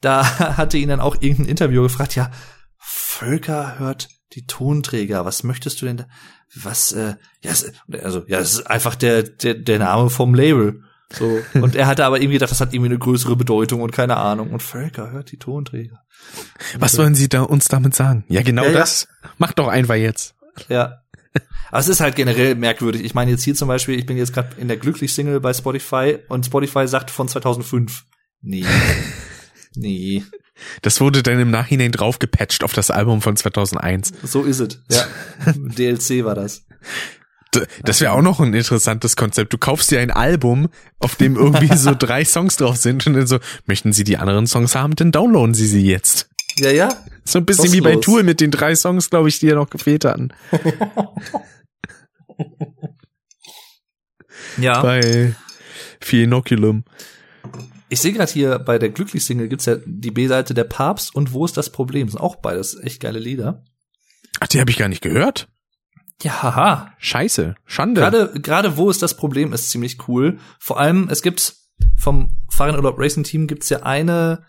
da 0.00 0.38
hatte 0.56 0.76
ihn 0.76 0.90
dann 0.90 1.00
auch 1.00 1.16
irgendein 1.20 1.48
Interviewer 1.48 1.84
gefragt, 1.84 2.14
ja, 2.14 2.30
Völker 2.76 3.78
hört 3.78 4.08
die 4.34 4.46
Tonträger, 4.46 5.24
was 5.24 5.42
möchtest 5.42 5.80
du 5.80 5.86
denn 5.86 5.96
da? 5.98 6.06
Was, 6.54 6.92
äh, 6.92 7.14
ja, 7.42 7.52
also, 8.02 8.24
ja, 8.26 8.38
es 8.38 8.54
ist 8.54 8.66
einfach 8.66 8.94
der, 8.94 9.22
der, 9.22 9.54
der 9.54 9.78
Name 9.78 10.10
vom 10.10 10.34
Label. 10.34 10.82
So. 11.12 11.40
Und 11.54 11.74
er 11.74 11.86
hatte 11.86 12.04
aber 12.04 12.18
irgendwie 12.18 12.34
gedacht, 12.34 12.50
das 12.50 12.60
hat 12.60 12.72
irgendwie 12.72 12.90
eine 12.90 12.98
größere 12.98 13.36
Bedeutung 13.36 13.80
und 13.80 13.92
keine 13.92 14.16
Ahnung. 14.16 14.50
Und 14.50 14.62
Völker 14.62 15.10
hört 15.10 15.32
die 15.32 15.38
Tonträger. 15.38 16.02
Was 16.78 16.98
wollen 16.98 17.14
Sie 17.14 17.28
da 17.28 17.42
uns 17.42 17.68
damit 17.68 17.94
sagen? 17.94 18.24
Ja, 18.28 18.42
genau 18.42 18.64
Ja, 18.64 18.70
ja. 18.70 18.78
das. 18.78 19.08
Mach 19.38 19.52
doch 19.52 19.68
einfach 19.68 19.94
jetzt. 19.94 20.34
Ja. 20.68 21.02
Aber 21.70 21.80
es 21.80 21.88
ist 21.88 22.00
halt 22.00 22.16
generell 22.16 22.54
merkwürdig. 22.54 23.04
Ich 23.04 23.14
meine 23.14 23.30
jetzt 23.30 23.42
hier 23.42 23.54
zum 23.54 23.68
Beispiel, 23.68 23.98
ich 23.98 24.06
bin 24.06 24.16
jetzt 24.16 24.32
gerade 24.32 24.56
in 24.58 24.68
der 24.68 24.76
Glücklich-Single 24.76 25.40
bei 25.40 25.52
Spotify 25.52 26.18
und 26.28 26.46
Spotify 26.46 26.86
sagt 26.88 27.10
von 27.10 27.28
2005. 27.28 28.04
Nee. 28.40 28.64
nee. 29.74 30.24
Das 30.82 31.00
wurde 31.00 31.22
dann 31.22 31.38
im 31.38 31.50
Nachhinein 31.50 31.92
draufgepatcht 31.92 32.64
auf 32.64 32.72
das 32.72 32.90
Album 32.90 33.22
von 33.22 33.36
2001. 33.36 34.12
So 34.24 34.42
ist 34.42 34.60
es. 34.60 34.82
Ja. 34.90 35.06
DLC 35.54 36.24
war 36.24 36.34
das. 36.34 36.66
Das 37.82 38.00
wäre 38.00 38.12
auch 38.12 38.22
noch 38.22 38.40
ein 38.40 38.52
interessantes 38.52 39.16
Konzept. 39.16 39.52
Du 39.52 39.58
kaufst 39.58 39.90
dir 39.90 40.00
ein 40.00 40.10
Album, 40.10 40.68
auf 40.98 41.16
dem 41.16 41.36
irgendwie 41.36 41.74
so 41.76 41.94
drei 41.98 42.24
Songs 42.24 42.56
drauf 42.56 42.76
sind 42.76 43.06
und 43.06 43.14
dann 43.14 43.26
so, 43.26 43.38
möchten 43.66 43.92
Sie 43.92 44.04
die 44.04 44.18
anderen 44.18 44.46
Songs 44.46 44.74
haben, 44.74 44.94
dann 44.96 45.12
downloaden 45.12 45.54
Sie 45.54 45.66
sie 45.66 45.86
jetzt. 45.86 46.28
Ja, 46.58 46.70
ja. 46.70 46.88
So 47.24 47.38
ein 47.38 47.46
bisschen 47.46 47.72
wie 47.72 47.80
bei. 47.80 47.96
Tool 47.96 48.22
mit 48.22 48.40
den 48.40 48.50
drei 48.50 48.74
Songs, 48.74 49.10
glaube 49.10 49.28
ich, 49.28 49.38
die 49.38 49.46
ja 49.46 49.54
noch 49.54 49.70
gefehlt 49.70 50.04
hatten. 50.04 50.28
Ja. 54.56 54.82
Bei 54.82 55.34
Phenoculum. 56.00 56.84
Ich 57.88 58.00
sehe 58.00 58.12
gerade 58.12 58.30
hier 58.30 58.58
bei 58.58 58.78
der 58.78 58.90
Glücklich-Single 58.90 59.48
gibt's 59.48 59.66
ja 59.66 59.76
die 59.84 60.10
B-Seite 60.10 60.54
der 60.54 60.64
Papst 60.64 61.14
und 61.14 61.32
Wo 61.32 61.44
ist 61.44 61.56
das 61.56 61.70
Problem? 61.70 62.06
Das 62.06 62.12
sind 62.12 62.20
auch 62.20 62.36
beides 62.36 62.78
echt 62.82 63.00
geile 63.00 63.18
Lieder. 63.18 63.64
Ach, 64.40 64.48
die 64.48 64.60
habe 64.60 64.70
ich 64.70 64.76
gar 64.76 64.88
nicht 64.88 65.02
gehört. 65.02 65.48
Ja, 66.22 66.42
haha. 66.42 66.92
Scheiße. 66.98 67.54
Schande. 67.64 68.00
Gerade, 68.00 68.32
gerade 68.40 68.76
wo 68.76 68.90
ist 68.90 69.02
das 69.02 69.16
Problem, 69.16 69.52
ist 69.52 69.70
ziemlich 69.70 70.08
cool. 70.08 70.38
Vor 70.58 70.80
allem, 70.80 71.08
es 71.10 71.22
gibt 71.22 71.54
vom 71.96 72.30
Fahrradurlaub 72.50 72.98
Racing 72.98 73.24
Team 73.24 73.46
gibt's 73.46 73.68
ja 73.68 73.82
eine, 73.84 74.42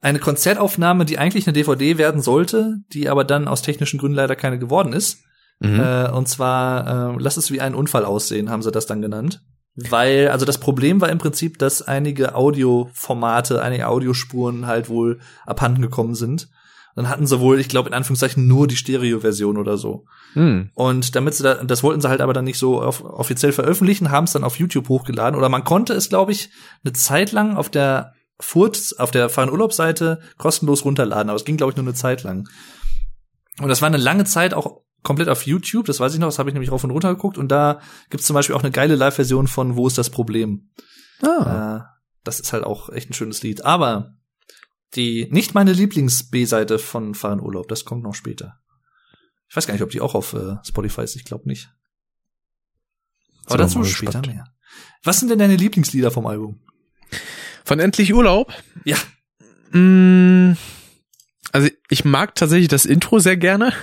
eine 0.00 0.18
Konzertaufnahme, 0.18 1.04
die 1.04 1.18
eigentlich 1.18 1.46
eine 1.46 1.52
DVD 1.52 1.96
werden 1.96 2.22
sollte, 2.22 2.78
die 2.92 3.08
aber 3.08 3.24
dann 3.24 3.46
aus 3.46 3.62
technischen 3.62 3.98
Gründen 3.98 4.16
leider 4.16 4.34
keine 4.34 4.58
geworden 4.58 4.92
ist. 4.92 5.22
Mhm. 5.60 5.78
Äh, 5.78 6.10
und 6.10 6.28
zwar, 6.28 7.14
äh, 7.14 7.16
lass 7.18 7.36
es 7.36 7.52
wie 7.52 7.60
ein 7.60 7.76
Unfall 7.76 8.04
aussehen, 8.04 8.50
haben 8.50 8.62
sie 8.62 8.72
das 8.72 8.86
dann 8.86 9.00
genannt. 9.00 9.42
Weil, 9.76 10.28
also 10.28 10.44
das 10.44 10.58
Problem 10.58 11.00
war 11.00 11.08
im 11.08 11.18
Prinzip, 11.18 11.58
dass 11.58 11.82
einige 11.82 12.34
Audioformate, 12.34 13.60
einige 13.60 13.88
Audiospuren 13.88 14.66
halt 14.66 14.88
wohl 14.88 15.20
abhanden 15.46 15.82
gekommen 15.82 16.14
sind. 16.14 16.48
Dann 16.94 17.08
hatten 17.08 17.26
sie 17.26 17.40
wohl, 17.40 17.58
ich 17.58 17.68
glaube, 17.68 17.88
in 17.88 17.94
Anführungszeichen 17.94 18.46
nur 18.46 18.68
die 18.68 18.76
Stereo-Version 18.76 19.58
oder 19.58 19.76
so. 19.76 20.06
Hm. 20.34 20.70
Und 20.74 21.16
damit 21.16 21.34
sie 21.34 21.42
da, 21.42 21.54
das 21.64 21.82
wollten 21.82 22.00
sie 22.00 22.08
halt 22.08 22.20
aber 22.20 22.32
dann 22.32 22.44
nicht 22.44 22.58
so 22.58 22.82
off 22.82 23.02
offiziell 23.02 23.52
veröffentlichen, 23.52 24.10
haben 24.10 24.24
es 24.24 24.32
dann 24.32 24.44
auf 24.44 24.58
YouTube 24.58 24.88
hochgeladen. 24.88 25.36
Oder 25.36 25.48
man 25.48 25.64
konnte 25.64 25.92
es, 25.94 26.08
glaube 26.08 26.32
ich, 26.32 26.50
eine 26.84 26.92
Zeit 26.92 27.32
lang 27.32 27.56
auf 27.56 27.68
der 27.68 28.12
Furt, 28.38 28.94
auf 28.98 29.10
der 29.10 29.28
Fahren 29.28 29.50
Urlaubsseite 29.50 30.20
kostenlos 30.38 30.84
runterladen. 30.84 31.30
Aber 31.30 31.36
es 31.36 31.44
ging, 31.44 31.56
glaube 31.56 31.72
ich, 31.72 31.76
nur 31.76 31.84
eine 31.84 31.94
Zeit 31.94 32.22
lang. 32.22 32.48
Und 33.60 33.68
das 33.68 33.82
war 33.82 33.88
eine 33.88 33.96
lange 33.96 34.24
Zeit 34.24 34.54
auch 34.54 34.82
komplett 35.02 35.28
auf 35.28 35.46
YouTube. 35.46 35.86
Das 35.86 36.00
weiß 36.00 36.14
ich 36.14 36.20
noch, 36.20 36.28
das 36.28 36.38
habe 36.38 36.50
ich 36.50 36.54
nämlich 36.54 36.70
rauf 36.70 36.84
und 36.84 36.90
runter 36.90 37.14
geguckt. 37.14 37.38
Und 37.38 37.48
da 37.48 37.80
gibt's 38.10 38.26
zum 38.26 38.34
Beispiel 38.34 38.54
auch 38.54 38.62
eine 38.62 38.72
geile 38.72 38.94
Live-Version 38.94 39.48
von 39.48 39.76
Wo 39.76 39.86
ist 39.86 39.98
das 39.98 40.10
Problem? 40.10 40.70
Ah. 41.22 41.76
Äh, 41.76 41.80
das 42.22 42.40
ist 42.40 42.52
halt 42.52 42.64
auch 42.64 42.88
echt 42.88 43.10
ein 43.10 43.14
schönes 43.14 43.42
Lied. 43.42 43.64
Aber 43.64 44.14
die 44.96 45.28
nicht 45.30 45.54
meine 45.54 45.72
Lieblings-B-Seite 45.72 46.78
von 46.78 47.14
Fahren 47.14 47.40
Urlaub, 47.40 47.68
das 47.68 47.84
kommt 47.84 48.02
noch 48.02 48.14
später. 48.14 48.60
Ich 49.48 49.56
weiß 49.56 49.66
gar 49.66 49.74
nicht, 49.74 49.82
ob 49.82 49.90
die 49.90 50.00
auch 50.00 50.14
auf 50.14 50.32
äh, 50.32 50.56
Spotify 50.66 51.02
ist. 51.02 51.16
Ich 51.16 51.24
glaube 51.24 51.48
nicht. 51.48 51.70
Aber 53.46 53.58
dazu 53.58 53.84
später 53.84 54.22
mehr. 54.26 54.44
Was 55.02 55.20
sind 55.20 55.28
denn 55.30 55.38
deine 55.38 55.56
Lieblingslieder 55.56 56.10
vom 56.10 56.26
Album? 56.26 56.60
Von 57.64 57.78
Endlich 57.78 58.12
Urlaub? 58.14 58.52
Ja. 58.84 58.96
Mm, 59.78 60.56
Also 61.52 61.68
ich 61.88 62.04
mag 62.04 62.34
tatsächlich 62.34 62.68
das 62.68 62.84
Intro 62.84 63.18
sehr 63.18 63.36
gerne. 63.36 63.72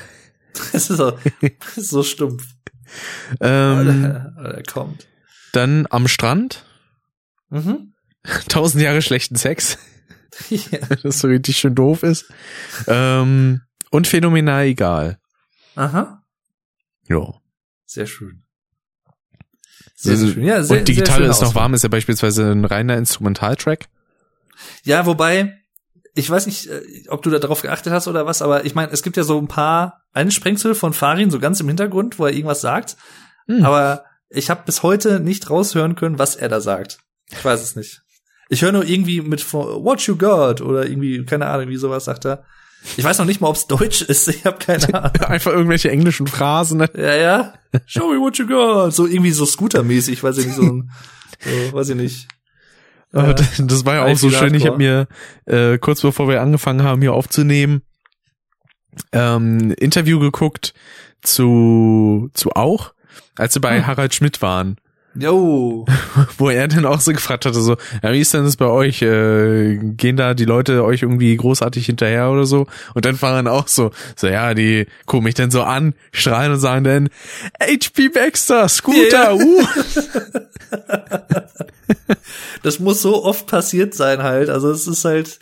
Das 0.74 0.90
ist 0.90 0.98
so, 0.98 1.12
das 1.42 1.78
ist 1.78 1.90
so 1.92 2.04
stumpf. 2.04 2.46
Ähm, 3.40 4.04
er, 4.04 4.34
er 4.38 4.64
kommt. 4.64 5.08
dann 5.54 5.88
am 5.90 6.10
Strand. 6.10 6.66
Mhm. 7.50 7.94
Tausend 8.50 8.84
Jahre 8.84 9.02
schlechten 9.02 9.38
Sex. 9.38 9.78
Ja. 10.50 10.80
das 11.04 11.20
so 11.20 11.28
richtig 11.28 11.58
schön 11.58 11.76
doof 11.76 12.04
ist. 12.04 12.26
Ähm, 12.88 13.62
und 13.90 14.08
phänomenal 14.08 14.66
egal. 14.66 15.20
Aha. 15.76 16.24
Ja. 17.08 17.34
Sehr 17.86 18.08
schön. 18.08 18.44
Sehr, 19.96 20.18
sehr 20.18 20.34
schön. 20.34 20.44
Ja, 20.44 20.64
sehr, 20.64 20.80
und 20.80 20.88
digital 20.88 21.08
sehr 21.08 21.16
schöne 21.16 21.30
ist 21.30 21.42
noch 21.42 21.50
Auswahl. 21.50 21.64
warm 21.64 21.74
ist 21.74 21.84
ja 21.84 21.90
beispielsweise 21.90 22.52
ein 22.52 22.66
reiner 22.66 22.98
Instrumentaltrack. 22.98 23.88
Ja, 24.84 25.06
wobei, 25.06 25.62
ich 26.16 26.30
weiß 26.30 26.46
nicht, 26.48 26.68
äh, 26.68 26.82
ob 27.10 27.22
du 27.22 27.30
da 27.30 27.40
drauf 27.40 27.62
geachtet 27.62 27.94
hast 27.94 28.08
oder 28.08 28.26
was, 28.26 28.42
aber 28.42 28.66
ich 28.66 28.74
meine, 28.74 28.92
es 28.92 29.04
gibt 29.04 29.18
ja 29.18 29.24
so 29.24 29.38
ein 29.38 29.48
paar 29.48 30.04
Einsprengsel 30.14 30.76
von 30.76 30.94
Farin 30.94 31.32
so 31.32 31.40
ganz 31.40 31.60
im 31.60 31.68
Hintergrund, 31.68 32.18
wo 32.18 32.26
er 32.26 32.34
irgendwas 32.34 32.62
sagt. 32.62 32.98
Hm. 33.48 33.64
Aber 33.64 34.06
ich 34.30 34.50
habe 34.50 34.64
bis 34.66 34.84
heute 34.84 35.20
nicht 35.20 35.50
raushören 35.50 35.96
können, 35.96 36.18
was 36.18 36.36
er 36.36 36.50
da 36.50 36.62
sagt. 36.62 37.00
Ich 37.30 37.44
weiß 37.44 37.62
es 37.62 37.76
nicht. 37.76 38.02
Ich 38.52 38.62
höre 38.64 38.74
nur 38.74 38.86
irgendwie 38.86 39.22
mit 39.22 39.54
What 39.54 40.02
you 40.02 40.18
got 40.18 40.60
oder 40.60 40.86
irgendwie, 40.86 41.24
keine 41.24 41.48
Ahnung, 41.48 41.70
wie 41.70 41.78
sowas 41.78 42.04
sagt 42.04 42.26
er. 42.26 42.44
Ich 42.98 43.04
weiß 43.04 43.18
noch 43.20 43.26
nicht 43.26 43.40
mal, 43.40 43.48
ob 43.48 43.56
es 43.56 43.66
Deutsch 43.66 44.02
ist. 44.02 44.28
Ich 44.28 44.44
habe 44.44 44.58
keine 44.58 44.94
Ahnung. 44.94 45.22
Einfach 45.22 45.54
irgendwelche 45.54 45.90
englischen 45.90 46.28
Phrasen. 46.28 46.80
ne? 46.80 46.90
Ja, 46.94 47.16
ja. 47.16 47.54
Show 47.86 48.12
me 48.12 48.20
what 48.20 48.38
you 48.38 48.46
got. 48.46 48.94
So 48.94 49.08
irgendwie 49.08 49.32
so 49.32 49.46
Scooter-mäßig, 49.46 50.22
weiß 50.22 50.38
ich 50.40 50.48
nicht, 50.48 50.56
so 50.58 50.64
ein, 50.64 50.92
so, 51.40 51.74
weiß 51.78 51.90
ich 51.90 51.96
nicht. 51.96 52.28
Ja. 53.14 53.32
das, 53.34 53.86
war 53.86 53.96
ja 53.96 54.06
auch 54.06 54.18
so 54.18 54.30
schön. 54.30 54.54
Ich 54.54 54.66
habe 54.68 54.78
mir 54.78 55.08
äh, 55.46 55.78
kurz 55.78 56.02
bevor 56.02 56.28
wir 56.28 56.42
angefangen 56.42 56.84
haben, 56.84 57.02
hier 57.02 57.14
aufzunehmen, 57.14 57.84
ähm, 59.14 59.72
Interview 59.80 60.20
geguckt 60.20 60.74
zu 61.22 62.30
zu 62.34 62.52
auch, 62.52 62.94
als 63.38 63.54
sie 63.54 63.62
bei 63.62 63.78
Hm. 63.78 63.88
Harald 63.88 64.14
Schmidt 64.14 64.42
waren, 64.42 64.76
Yo. 65.14 65.86
wo 66.38 66.50
er 66.50 66.68
dann 66.70 66.86
auch 66.86 67.02
so 67.02 67.12
gefragt 67.12 67.46
hatte, 67.46 67.60
so, 67.62 67.76
ja, 68.02 68.14
wie 68.14 68.20
ist 68.22 68.34
denn 68.34 68.46
das 68.46 68.56
bei 68.56 68.66
euch? 68.68 69.02
Äh, 69.02 69.78
gehen 69.78 70.16
da 70.16 70.34
die 70.34 70.46
Leute 70.46 70.84
euch 70.86 71.02
irgendwie 71.02 71.36
großartig 71.36 71.86
hinterher 71.86 72.30
oder 72.30 72.46
so? 72.46 72.68
Und 72.94 73.04
dann 73.06 73.22
waren 73.22 73.48
auch 73.48 73.68
so, 73.68 73.92
so 74.16 74.28
ja, 74.28 74.54
die 74.54 74.88
gucken 75.06 75.26
mich 75.26 75.36
dann 75.36 75.52
so 75.52 75.64
an, 75.64 75.96
strahlen 76.14 76.54
und 76.54 76.60
sagen 76.60 76.84
dann, 76.86 77.10
HP 77.62 78.10
Baxter, 78.10 78.70
Scooter, 78.70 79.32
Ja. 79.32 79.34
uh. 79.34 79.66
Das 82.64 82.80
muss 82.80 83.02
so 83.02 83.24
oft 83.26 83.48
passiert 83.48 83.94
sein 83.94 84.24
halt. 84.24 84.50
Also 84.50 84.72
es 84.72 84.88
ist 84.88 85.04
halt, 85.04 85.40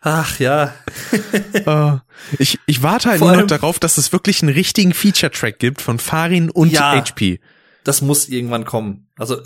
ach 0.00 0.38
ja. 0.38 0.72
Äh, 1.52 1.96
ich, 2.38 2.58
ich 2.66 2.82
warte 2.82 3.10
halt 3.10 3.18
Vor 3.18 3.32
nur 3.32 3.42
noch 3.42 3.46
darauf, 3.46 3.78
dass 3.78 3.98
es 3.98 4.12
wirklich 4.12 4.42
einen 4.42 4.52
richtigen 4.52 4.94
Feature-Track 4.94 5.58
gibt 5.58 5.82
von 5.82 5.98
Farin 5.98 6.50
und 6.50 6.70
Ja. 6.70 6.92
HP. 6.94 7.40
Das 7.84 8.00
muss 8.00 8.28
irgendwann 8.28 8.64
kommen. 8.64 9.08
Also 9.16 9.36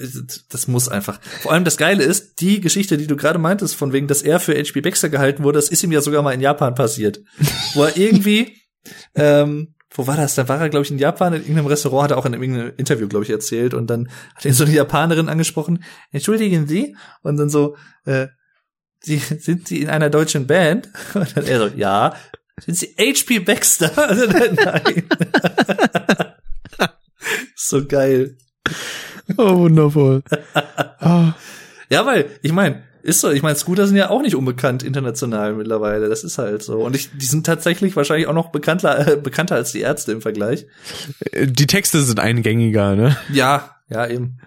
das 0.51 0.69
muss 0.69 0.89
einfach. 0.89 1.21
Vor 1.43 1.53
allem 1.53 1.65
das 1.65 1.77
Geile 1.77 2.05
ist, 2.05 2.41
die 2.41 2.61
Geschichte, 2.61 2.99
die 2.99 3.07
du 3.07 3.17
gerade 3.17 3.39
meintest, 3.39 3.75
von 3.75 3.93
wegen, 3.93 4.09
dass 4.09 4.23
er 4.23 4.41
für 4.41 4.55
HP 4.55 4.81
Baxter 4.81 5.09
gehalten 5.09 5.43
wurde, 5.43 5.59
das 5.59 5.71
ist 5.71 5.83
ihm 5.83 5.93
ja 5.93 6.01
sogar 6.01 6.23
mal 6.23 6.33
in 6.33 6.41
Japan 6.41 6.75
passiert. 6.75 7.21
Wo 7.75 7.85
er 7.85 7.97
irgendwie, 7.97 8.57
ähm, 9.15 9.75
wo 9.91 10.07
war 10.07 10.17
das? 10.17 10.35
Da 10.35 10.49
war 10.49 10.61
er, 10.61 10.69
glaube 10.69 10.85
ich, 10.85 10.91
in 10.91 10.99
Japan, 10.99 11.33
in 11.33 11.41
irgendeinem 11.41 11.67
Restaurant, 11.67 12.05
hat 12.05 12.11
er 12.11 12.19
auch 12.19 12.27
in 12.27 12.35
irgendeinem 12.35 12.73
Interview, 12.77 13.09
glaube 13.09 13.25
ich, 13.25 13.31
erzählt. 13.31 13.73
Und 13.73 13.89
dann 13.89 14.11
hat 14.35 14.45
ihn 14.45 14.53
so 14.53 14.65
eine 14.65 14.75
Japanerin 14.75 15.29
angesprochen, 15.29 15.83
entschuldigen 16.11 16.67
Sie? 16.67 16.97
Und 17.23 17.39
dann 17.39 17.49
so, 17.49 17.77
äh, 18.05 18.29
Sie, 19.01 19.19
sind 19.19 19.69
Sie 19.69 19.83
in 19.83 19.89
einer 19.89 20.11
deutschen 20.11 20.47
Band? 20.47 20.89
Und 21.15 21.37
dann 21.37 21.47
er 21.47 21.71
so, 21.71 21.77
ja. 21.77 22.15
Sind 22.59 22.77
Sie 22.77 22.95
HP 22.99 23.41
Baxter? 23.41 23.93
Nein. 24.65 25.05
So 27.57 27.85
geil. 27.87 28.37
Oh, 29.37 29.57
wundervoll. 29.59 30.23
Ah, 31.01 31.35
Ja, 31.91 32.05
weil, 32.07 32.27
ich 32.43 32.53
meine, 32.53 32.83
ist 33.03 33.21
so, 33.21 33.31
ich 33.31 33.43
meine, 33.43 33.55
Scooter 33.57 33.87
sind 33.87 33.97
ja 33.97 34.11
auch 34.11 34.23
nicht 34.23 34.35
unbekannt 34.35 34.83
international 34.83 35.55
mittlerweile. 35.55 36.09
Das 36.09 36.25
ist 36.25 36.39
halt 36.39 36.63
so. 36.63 36.79
Und 36.85 36.97
ich, 36.97 37.11
die 37.17 37.27
sind 37.27 37.47
tatsächlich 37.47 37.95
wahrscheinlich 37.95 38.27
auch 38.27 38.35
noch 38.35 38.51
bekannter, 38.51 39.07
äh, 39.13 39.17
bekannter 39.17 39.55
als 39.55 39.71
die 39.73 39.81
Ärzte 39.81 40.11
im 40.13 40.21
Vergleich. 40.21 40.67
die 41.33 41.67
Texte 41.67 42.03
sind 42.03 42.19
eingängiger, 42.19 42.97
ne? 42.97 43.17
Ja, 43.33 43.77
ja, 43.89 44.07
eben. 44.09 44.39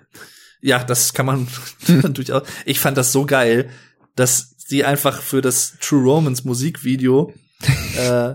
Ja, 0.62 0.84
das 0.84 1.14
kann 1.14 1.26
man 1.26 1.48
durchaus. 2.14 2.44
Ich 2.66 2.80
fand 2.82 2.98
das 2.98 3.12
so 3.14 3.26
geil, 3.26 3.70
dass 4.16 4.56
sie 4.58 4.84
einfach 4.84 5.22
für 5.22 5.42
das 5.42 5.78
True 5.80 6.04
Romance 6.04 6.44
Musikvideo, 6.46 7.34
äh, 7.98 8.34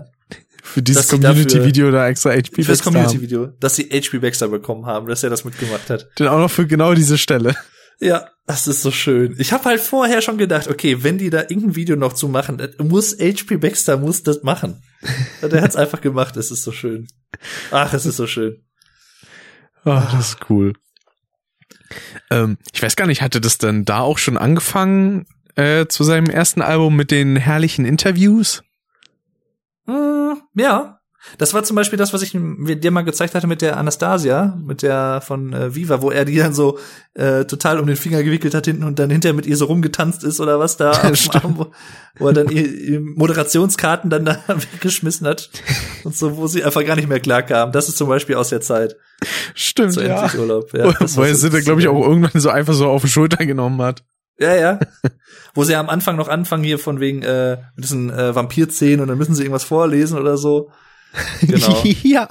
Für 0.75 0.81
dieses 0.81 1.07
Community-Video 1.07 1.89
da 1.89 2.09
extra 2.09 2.31
HP 2.31 2.63
für 2.63 2.71
das. 2.71 2.83
Community-Video, 2.83 3.47
dass 3.61 3.77
sie 3.77 3.83
HP 3.83 4.19
Baxter 4.19 4.49
bekommen 4.49 4.85
haben, 4.85 5.07
dass 5.07 5.23
er 5.23 5.29
das 5.29 5.45
mitgemacht 5.45 5.89
hat. 5.89 6.09
Dann 6.17 6.27
auch 6.27 6.37
noch 6.37 6.51
für 6.51 6.67
genau 6.67 6.93
diese 6.93 7.17
Stelle. 7.17 7.55
Ja, 8.01 8.27
das 8.45 8.67
ist 8.67 8.81
so 8.81 8.91
schön. 8.91 9.35
Ich 9.37 9.53
habe 9.53 9.63
halt 9.63 9.79
vorher 9.79 10.21
schon 10.21 10.37
gedacht, 10.37 10.67
okay, 10.67 11.01
wenn 11.01 11.17
die 11.17 11.29
da 11.29 11.43
irgendein 11.43 11.77
Video 11.77 11.95
noch 11.95 12.11
zu 12.11 12.27
machen, 12.27 12.61
muss 12.77 13.17
HP 13.17 13.55
Baxter 13.55 13.95
muss 13.95 14.21
das 14.23 14.43
machen. 14.43 14.83
Und 15.41 15.53
er 15.53 15.61
hat's 15.61 15.77
einfach 15.77 16.01
gemacht. 16.01 16.35
Es 16.35 16.51
ist 16.51 16.63
so 16.63 16.73
schön. 16.73 17.07
Ach, 17.71 17.93
es 17.93 18.05
ist 18.05 18.17
so 18.17 18.27
schön. 18.27 18.57
Ah, 19.85 20.09
das 20.11 20.31
ist 20.31 20.49
cool. 20.49 20.73
Ähm, 22.29 22.57
ich 22.73 22.83
weiß 22.83 22.97
gar 22.97 23.07
nicht, 23.07 23.21
hatte 23.21 23.39
das 23.39 23.59
dann 23.59 23.85
da 23.85 24.01
auch 24.01 24.17
schon 24.17 24.37
angefangen 24.37 25.25
äh, 25.55 25.85
zu 25.85 26.03
seinem 26.03 26.29
ersten 26.29 26.61
Album 26.61 26.97
mit 26.97 27.11
den 27.11 27.37
herrlichen 27.37 27.85
Interviews? 27.85 28.64
Hm, 29.85 30.41
ja. 30.55 30.99
Das 31.37 31.53
war 31.53 31.63
zum 31.63 31.75
Beispiel 31.75 31.97
das, 31.97 32.13
was 32.13 32.21
ich 32.21 32.31
dir 32.33 32.91
mal 32.91 33.01
gezeigt 33.01 33.35
hatte 33.35 33.47
mit 33.47 33.61
der 33.61 33.77
Anastasia, 33.77 34.57
mit 34.63 34.83
der 34.83 35.21
von 35.25 35.53
äh, 35.53 35.73
Viva, 35.75 36.01
wo 36.01 36.11
er 36.11 36.23
die 36.23 36.37
dann 36.37 36.53
so 36.53 36.77
äh, 37.13 37.45
total 37.45 37.79
um 37.79 37.87
den 37.87 37.95
Finger 37.95 38.21
gewickelt 38.23 38.53
hat 38.53 38.65
hinten 38.65 38.83
und 38.83 38.99
dann 38.99 39.09
hinterher 39.09 39.33
mit 39.33 39.45
ihr 39.45 39.57
so 39.57 39.65
rumgetanzt 39.65 40.23
ist 40.23 40.39
oder 40.39 40.59
was 40.59 40.77
da, 40.77 40.91
Arm, 41.31 41.57
wo, 41.57 41.71
wo 42.17 42.27
er 42.27 42.33
dann 42.33 42.49
ihr, 42.49 43.01
Moderationskarten 43.01 44.09
dann 44.09 44.25
da 44.25 44.37
weggeschmissen 44.47 45.27
hat 45.27 45.49
und 46.03 46.15
so, 46.15 46.37
wo 46.37 46.47
sie 46.47 46.63
einfach 46.63 46.85
gar 46.85 46.95
nicht 46.95 47.09
mehr 47.09 47.19
klar 47.19 47.41
kam. 47.41 47.71
Das 47.71 47.89
ist 47.89 47.97
zum 47.97 48.07
Beispiel 48.07 48.35
aus 48.35 48.49
der 48.49 48.61
Zeit. 48.61 48.95
Stimmt, 49.55 49.93
So 49.93 50.01
ja. 50.01 50.29
Urlaub. 50.37 50.73
Ja, 50.73 50.91
das 50.91 51.17
Wo 51.17 51.23
er 51.23 51.35
sie 51.35 51.49
dann, 51.49 51.61
glaube 51.61 51.81
ich, 51.81 51.87
auch 51.87 52.05
irgendwann 52.05 52.39
so 52.39 52.49
einfach 52.49 52.73
so 52.73 52.87
auf 52.87 53.01
die 53.01 53.07
Schulter 53.07 53.45
genommen 53.45 53.81
hat. 53.81 54.03
Ja, 54.39 54.53
ja. 54.55 54.79
Wo 55.53 55.63
sie 55.63 55.75
am 55.75 55.89
Anfang 55.89 56.15
noch 56.17 56.27
anfangen 56.27 56.63
hier 56.63 56.77
von 56.79 56.99
wegen 56.99 57.21
äh, 57.23 57.57
mit 57.75 57.85
diesen 57.85 58.09
äh, 58.09 58.35
Vampir-Szenen 58.35 58.99
und 59.01 59.07
dann 59.07 59.17
müssen 59.17 59.33
sie 59.35 59.43
irgendwas 59.43 59.63
vorlesen 59.63 60.17
oder 60.17 60.37
so. 60.37 60.71
Genau. 61.41 61.83
ja. 62.03 62.27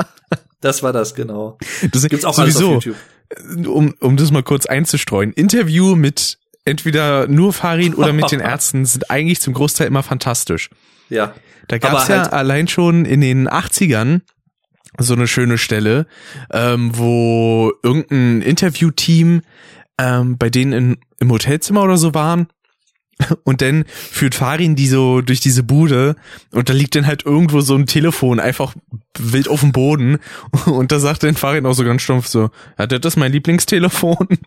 Das 0.61 0.83
war 0.83 0.93
das, 0.93 1.15
genau. 1.15 1.59
Das 1.93 2.07
Gibt's 2.09 2.25
auch 2.25 2.39
alles 2.39 2.55
sowieso, 2.55 2.77
auf 2.77 2.85
YouTube. 2.85 3.67
um, 3.69 3.95
um 4.01 4.17
das 4.17 4.31
mal 4.31 4.43
kurz 4.43 4.67
einzustreuen. 4.67 5.33
Interview 5.33 5.95
mit 5.95 6.39
entweder 6.65 7.27
nur 7.29 7.53
Farin 7.53 7.95
oder 7.95 8.13
mit 8.13 8.31
den 8.33 8.41
Ärzten 8.41 8.85
sind 8.87 9.11
eigentlich 9.11 9.41
zum 9.41 9.55
Großteil 9.55 9.87
immer 9.87 10.03
fantastisch. 10.03 10.71
Ja. 11.11 11.35
Da 11.69 11.79
gab's 11.79 12.05
Aber 12.05 12.15
ja 12.15 12.23
halt- 12.23 12.33
allein 12.33 12.69
schon 12.69 13.05
in 13.05 13.21
den 13.21 13.49
80ern 13.49 14.21
so 14.99 15.15
eine 15.15 15.27
schöne 15.27 15.59
Stelle, 15.59 16.07
ähm, 16.53 16.93
wo 16.95 17.73
irgendein 17.83 18.43
Interviewteam 18.43 19.43
ähm, 19.99 20.39
bei 20.39 20.51
denen 20.51 20.73
in, 20.73 20.97
im 21.21 21.31
Hotelzimmer 21.31 21.83
oder 21.83 21.97
so 21.97 22.15
waren. 22.15 22.49
Und 23.45 23.63
dann 23.63 23.85
führt 23.87 24.35
Farin 24.35 24.75
die 24.75 24.89
so 24.89 25.21
durch 25.21 25.41
diese 25.41 25.63
Bude 25.63 26.17
und 26.51 26.69
da 26.69 26.73
liegt 26.73 26.97
dann 26.97 27.07
halt 27.07 27.25
irgendwo 27.25 27.61
so 27.61 27.77
ein 27.77 27.87
Telefon 27.87 28.41
einfach 28.41 28.75
wild 29.17 29.47
auf 29.47 29.61
dem 29.61 29.71
Boden 29.71 30.19
und 30.67 30.91
da 30.91 30.99
sagt 30.99 31.23
dann 31.23 31.37
Farin 31.37 31.65
auch 31.65 31.75
so 31.75 31.85
ganz 31.85 32.03
stumpf 32.03 32.27
so, 32.27 32.51
ja, 32.77 32.89
das 32.89 33.15
ist 33.15 33.17
mein 33.17 33.31
Lieblingstelefon. 33.31 34.27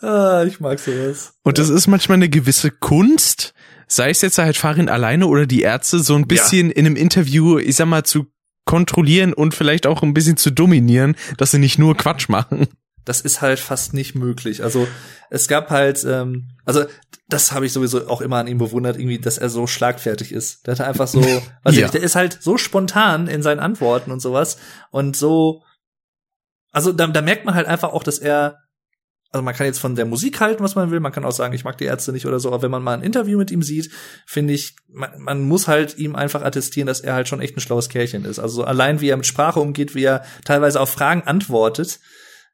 Ah, 0.00 0.44
ich 0.46 0.58
mag 0.60 0.78
sowas. 0.78 1.34
Und 1.42 1.58
das 1.58 1.68
ist 1.68 1.86
manchmal 1.86 2.16
eine 2.16 2.28
gewisse 2.28 2.70
Kunst, 2.70 3.52
sei 3.86 4.10
es 4.10 4.22
jetzt 4.22 4.38
halt 4.38 4.56
Farin 4.56 4.88
alleine 4.88 5.26
oder 5.26 5.46
die 5.46 5.62
Ärzte, 5.62 6.00
so 6.00 6.14
ein 6.14 6.26
bisschen 6.26 6.70
in 6.70 6.86
einem 6.86 6.96
Interview, 6.96 7.58
ich 7.58 7.76
sag 7.76 7.86
mal, 7.86 8.04
zu 8.04 8.26
kontrollieren 8.64 9.32
und 9.32 9.54
vielleicht 9.54 9.86
auch 9.86 10.02
ein 10.02 10.14
bisschen 10.14 10.36
zu 10.36 10.50
dominieren, 10.50 11.16
dass 11.38 11.50
sie 11.50 11.58
nicht 11.58 11.78
nur 11.78 11.96
Quatsch 11.96 12.28
machen. 12.28 12.68
Das 13.04 13.20
ist 13.22 13.40
halt 13.40 13.58
fast 13.58 13.94
nicht 13.94 14.14
möglich. 14.14 14.62
Also 14.62 14.86
es 15.30 15.48
gab 15.48 15.70
halt, 15.70 16.04
ähm, 16.04 16.50
also 16.66 16.84
das 17.28 17.52
habe 17.52 17.64
ich 17.66 17.72
sowieso 17.72 18.06
auch 18.08 18.20
immer 18.20 18.36
an 18.36 18.46
ihm 18.46 18.58
bewundert, 18.58 18.96
irgendwie, 18.96 19.18
dass 19.18 19.38
er 19.38 19.48
so 19.48 19.66
schlagfertig 19.66 20.32
ist. 20.32 20.66
Der 20.66 20.72
hat 20.74 20.80
einfach 20.86 21.08
so, 21.08 21.20
ich 21.66 21.76
Ja. 21.76 21.82
nicht, 21.82 21.94
der 21.94 22.02
ist 22.02 22.14
halt 22.14 22.38
so 22.40 22.58
spontan 22.58 23.26
in 23.26 23.42
seinen 23.42 23.58
Antworten 23.60 24.10
und 24.10 24.20
sowas 24.20 24.58
und 24.90 25.16
so, 25.16 25.62
also 26.72 26.92
da, 26.92 27.06
da 27.06 27.22
merkt 27.22 27.44
man 27.46 27.54
halt 27.54 27.66
einfach 27.66 27.92
auch, 27.92 28.04
dass 28.04 28.18
er, 28.18 28.58
also 29.32 29.44
man 29.44 29.54
kann 29.54 29.66
jetzt 29.66 29.78
von 29.78 29.94
der 29.94 30.06
Musik 30.06 30.40
halten, 30.40 30.62
was 30.62 30.74
man 30.74 30.90
will, 30.90 31.00
man 31.00 31.12
kann 31.12 31.24
auch 31.24 31.32
sagen, 31.32 31.54
ich 31.54 31.64
mag 31.64 31.78
die 31.78 31.84
Ärzte 31.84 32.12
nicht 32.12 32.26
oder 32.26 32.40
so, 32.40 32.48
aber 32.48 32.62
wenn 32.62 32.70
man 32.70 32.82
mal 32.82 32.94
ein 32.94 33.02
Interview 33.02 33.38
mit 33.38 33.50
ihm 33.50 33.62
sieht, 33.62 33.90
finde 34.26 34.54
ich, 34.54 34.74
man, 34.88 35.10
man 35.18 35.42
muss 35.42 35.68
halt 35.68 35.98
ihm 35.98 36.16
einfach 36.16 36.42
attestieren, 36.42 36.86
dass 36.86 37.00
er 37.00 37.14
halt 37.14 37.28
schon 37.28 37.40
echt 37.40 37.56
ein 37.56 37.60
schlaues 37.60 37.88
Kerlchen 37.88 38.24
ist. 38.24 38.40
Also 38.40 38.64
allein 38.64 39.00
wie 39.00 39.08
er 39.08 39.16
mit 39.16 39.26
Sprache 39.26 39.60
umgeht, 39.60 39.94
wie 39.94 40.04
er 40.04 40.24
teilweise 40.44 40.80
auf 40.80 40.90
Fragen 40.90 41.22
antwortet, 41.22 42.00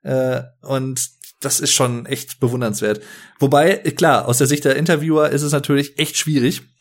äh, 0.03 0.43
und 0.62 1.11
das 1.40 1.61
ist 1.61 1.73
schon 1.73 2.07
echt 2.07 2.40
bewundernswert. 2.40 3.01
Wobei, 3.39 3.77
klar, 3.77 4.27
aus 4.27 4.39
der 4.39 4.47
Sicht 4.47 4.65
der 4.65 4.77
Interviewer 4.77 5.31
ist 5.31 5.43
es 5.43 5.53
natürlich 5.53 5.98
echt 5.98 6.16
schwierig. 6.16 6.62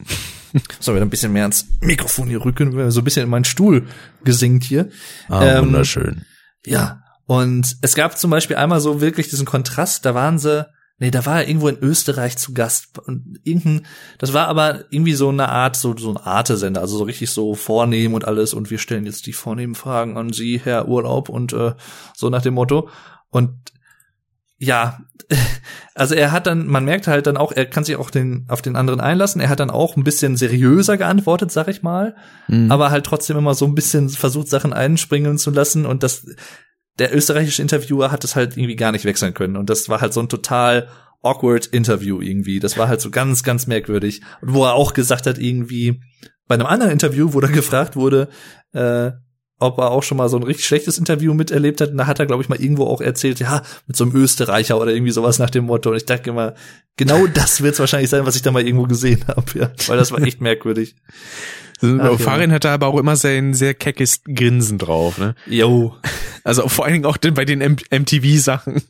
So, 0.80 0.94
wieder 0.94 1.04
ein 1.04 1.10
bisschen 1.10 1.34
mehr 1.34 1.42
ans 1.42 1.66
Mikrofon 1.82 2.30
hier 2.30 2.46
rücken, 2.46 2.90
so 2.90 3.02
ein 3.02 3.04
bisschen 3.04 3.24
in 3.24 3.30
meinen 3.30 3.44
Stuhl 3.44 3.88
gesinkt 4.24 4.64
hier. 4.64 4.88
Ähm, 5.30 5.66
wunderschön. 5.66 6.24
Ja, 6.66 7.04
und 7.28 7.78
es 7.82 7.96
gab 7.96 8.18
zum 8.18 8.30
Beispiel 8.32 8.56
einmal 8.56 8.80
so 8.80 9.02
wirklich 9.02 9.30
diesen 9.30 9.46
Kontrast, 9.46 10.06
da 10.06 10.14
waren 10.14 10.38
sie, 10.38 10.68
nee, 11.00 11.12
da 11.12 11.26
war 11.26 11.42
er 11.42 11.48
irgendwo 11.48 11.68
in 11.68 11.80
Österreich 11.80 12.38
zu 12.38 12.54
Gast. 12.54 13.00
Und 13.00 13.40
irgendein, 13.44 13.86
das 14.18 14.34
war 14.34 14.48
aber 14.48 14.86
irgendwie 14.92 15.14
so 15.14 15.30
eine 15.30 15.50
Art, 15.50 15.76
so, 15.76 15.96
so 15.98 16.10
ein 16.12 16.18
Arte-Sender, 16.18 16.82
also 16.82 16.98
so 16.98 17.04
richtig 17.04 17.32
so 17.32 17.56
vornehm 17.56 18.14
und 18.14 18.26
alles. 18.26 18.54
Und 18.54 18.70
wir 18.70 18.78
stellen 18.78 19.06
jetzt 19.06 19.26
die 19.26 19.34
vornehmen 19.34 19.76
Fragen 19.76 20.18
an 20.18 20.34
Sie, 20.34 20.60
Herr 20.64 20.88
Urlaub 20.88 21.30
und 21.30 21.52
äh, 21.54 21.74
so 22.16 22.30
nach 22.30 22.42
dem 22.44 22.54
Motto. 22.54 22.90
Und 23.30 23.52
ja, 24.58 25.00
also 25.96 26.16
er 26.16 26.32
hat 26.32 26.48
dann, 26.48 26.68
man 26.68 26.86
merkt 26.86 27.08
halt 27.08 27.28
dann 27.28 27.38
auch, 27.38 27.52
er 27.52 27.66
kann 27.66 27.84
sich 27.84 27.96
auch 27.98 28.10
den, 28.10 28.46
auf 28.48 28.62
den 28.62 28.76
anderen 28.76 29.02
einlassen. 29.02 29.42
Er 29.42 29.50
hat 29.50 29.60
dann 29.60 29.70
auch 29.70 29.98
ein 29.98 30.04
bisschen 30.04 30.38
seriöser 30.38 30.98
geantwortet, 30.98 31.52
sag 31.52 31.68
ich 31.68 31.82
mal, 31.82 32.16
Mhm. 32.48 32.72
aber 32.72 32.92
halt 32.92 33.06
trotzdem 33.06 33.38
immer 33.38 33.56
so 33.56 33.66
ein 33.66 33.76
bisschen 33.76 34.10
versucht, 34.10 34.48
Sachen 34.48 34.72
einspringen 34.72 35.38
zu 35.38 35.50
lassen. 35.52 35.86
Und 35.86 36.04
das, 36.04 36.26
der 37.00 37.16
österreichische 37.16 37.62
Interviewer 37.62 38.12
hat 38.12 38.24
es 38.24 38.36
halt 38.36 38.58
irgendwie 38.58 38.76
gar 38.76 38.92
nicht 38.92 39.06
wechseln 39.06 39.34
können 39.34 39.58
und 39.58 39.70
das 39.70 39.90
war 39.90 40.02
halt 40.02 40.14
so 40.14 40.22
ein 40.22 40.30
total 40.30 40.88
awkward 41.26 41.66
Interview 41.66 42.22
irgendwie. 42.22 42.60
Das 42.60 42.78
war 42.78 42.88
halt 42.88 43.02
so 43.02 43.10
ganz, 43.10 43.44
ganz 43.44 43.68
merkwürdig. 43.68 44.22
Und 44.42 44.54
wo 44.54 44.64
er 44.64 44.74
auch 44.74 44.94
gesagt 44.94 45.26
hat, 45.26 45.40
irgendwie, 45.40 46.00
bei 46.48 46.56
einem 46.56 46.68
anderen 46.68 46.92
Interview, 46.92 47.34
wo 47.34 47.42
da 47.42 47.48
gefragt 47.48 47.96
wurde, 47.96 48.30
äh, 48.74 49.12
ob 49.58 49.78
er 49.78 49.92
auch 49.92 50.04
schon 50.04 50.18
mal 50.18 50.30
so 50.30 50.38
ein 50.38 50.44
richtig 50.44 50.66
schlechtes 50.66 50.98
Interview 50.98 51.34
miterlebt 51.34 51.82
hat. 51.82 51.92
Und 51.92 51.98
da 51.98 52.08
hat 52.08 52.20
er, 52.20 52.26
glaube 52.26 52.44
ich, 52.44 52.50
mal 52.50 52.62
irgendwo 52.62 52.86
auch 52.86 53.02
erzählt, 53.02 53.40
ja, 53.40 53.64
mit 53.88 53.96
so 53.96 54.04
einem 54.04 54.16
Österreicher 54.16 54.80
oder 54.80 54.92
irgendwie 54.92 55.14
sowas 55.14 55.40
nach 55.40 55.50
dem 55.50 55.66
Motto. 55.66 55.92
Und 55.92 55.96
ich 55.96 56.06
dachte 56.06 56.30
immer, 56.30 56.54
genau 56.98 57.26
das 57.28 57.62
wird 57.62 57.74
es 57.74 57.80
wahrscheinlich 57.80 58.10
sein, 58.10 58.26
was 58.26 58.36
ich 58.36 58.42
da 58.42 58.52
mal 58.52 58.66
irgendwo 58.66 58.84
gesehen 58.84 59.24
habe, 59.28 59.46
ja. 59.58 59.72
Weil 59.88 59.98
das 59.98 60.12
war 60.12 60.22
echt 60.22 60.42
merkwürdig. 60.42 60.96
Ja. 61.82 62.18
Farin 62.18 62.52
hatte 62.52 62.70
aber 62.70 62.88
auch 62.88 62.98
immer 63.00 63.16
sein 63.16 63.54
sehr 63.54 63.74
keckes 63.74 64.22
Grinsen 64.24 64.78
drauf, 64.78 65.18
ne? 65.18 65.36
Jo. 65.46 65.96
Also 66.44 66.68
vor 66.68 66.86
allen 66.86 66.94
Dingen 66.94 67.06
auch 67.06 67.18
den- 67.18 67.34
bei 67.34 67.46
den 67.46 67.60
MTV-Sachen. 67.62 68.82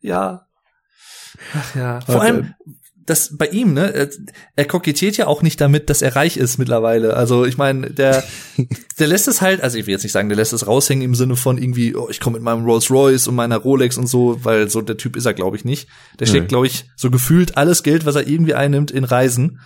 Ja. 0.00 0.46
Ach 1.54 1.74
ja. 1.74 2.00
Vor 2.02 2.20
allem, 2.22 2.54
das 3.06 3.36
bei 3.36 3.46
ihm, 3.46 3.72
ne, 3.72 3.92
er, 3.92 4.08
er 4.54 4.64
kokettiert 4.66 5.16
ja 5.16 5.26
auch 5.26 5.42
nicht 5.42 5.60
damit, 5.60 5.90
dass 5.90 6.02
er 6.02 6.14
reich 6.14 6.36
ist 6.36 6.58
mittlerweile. 6.58 7.14
Also 7.16 7.44
ich 7.44 7.56
meine, 7.58 7.90
der, 7.90 8.22
der 8.98 9.06
lässt 9.08 9.26
es 9.26 9.40
halt, 9.40 9.62
also 9.62 9.78
ich 9.78 9.86
will 9.86 9.92
jetzt 9.92 10.02
nicht 10.04 10.12
sagen, 10.12 10.28
der 10.28 10.36
lässt 10.36 10.52
es 10.52 10.66
raushängen 10.66 11.04
im 11.04 11.14
Sinne 11.16 11.34
von 11.36 11.58
irgendwie, 11.58 11.96
oh, 11.96 12.08
ich 12.10 12.20
komme 12.20 12.34
mit 12.34 12.44
meinem 12.44 12.64
Rolls 12.64 12.90
Royce 12.90 13.26
und 13.26 13.34
meiner 13.34 13.56
Rolex 13.56 13.96
und 13.98 14.06
so, 14.06 14.44
weil 14.44 14.70
so 14.70 14.80
der 14.82 14.96
Typ 14.96 15.16
ist 15.16 15.26
er, 15.26 15.34
glaube 15.34 15.56
ich, 15.56 15.64
nicht. 15.64 15.88
Der 16.20 16.26
steckt, 16.26 16.48
glaube 16.48 16.66
ich, 16.68 16.84
so 16.96 17.10
gefühlt 17.10 17.56
alles 17.56 17.82
Geld, 17.82 18.06
was 18.06 18.14
er 18.14 18.28
irgendwie 18.28 18.54
einnimmt, 18.54 18.90
in 18.92 19.04
Reisen 19.04 19.60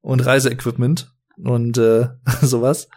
und 0.00 0.20
Reiseequipment 0.24 1.12
und 1.42 1.78
äh, 1.78 2.08
sowas. 2.42 2.88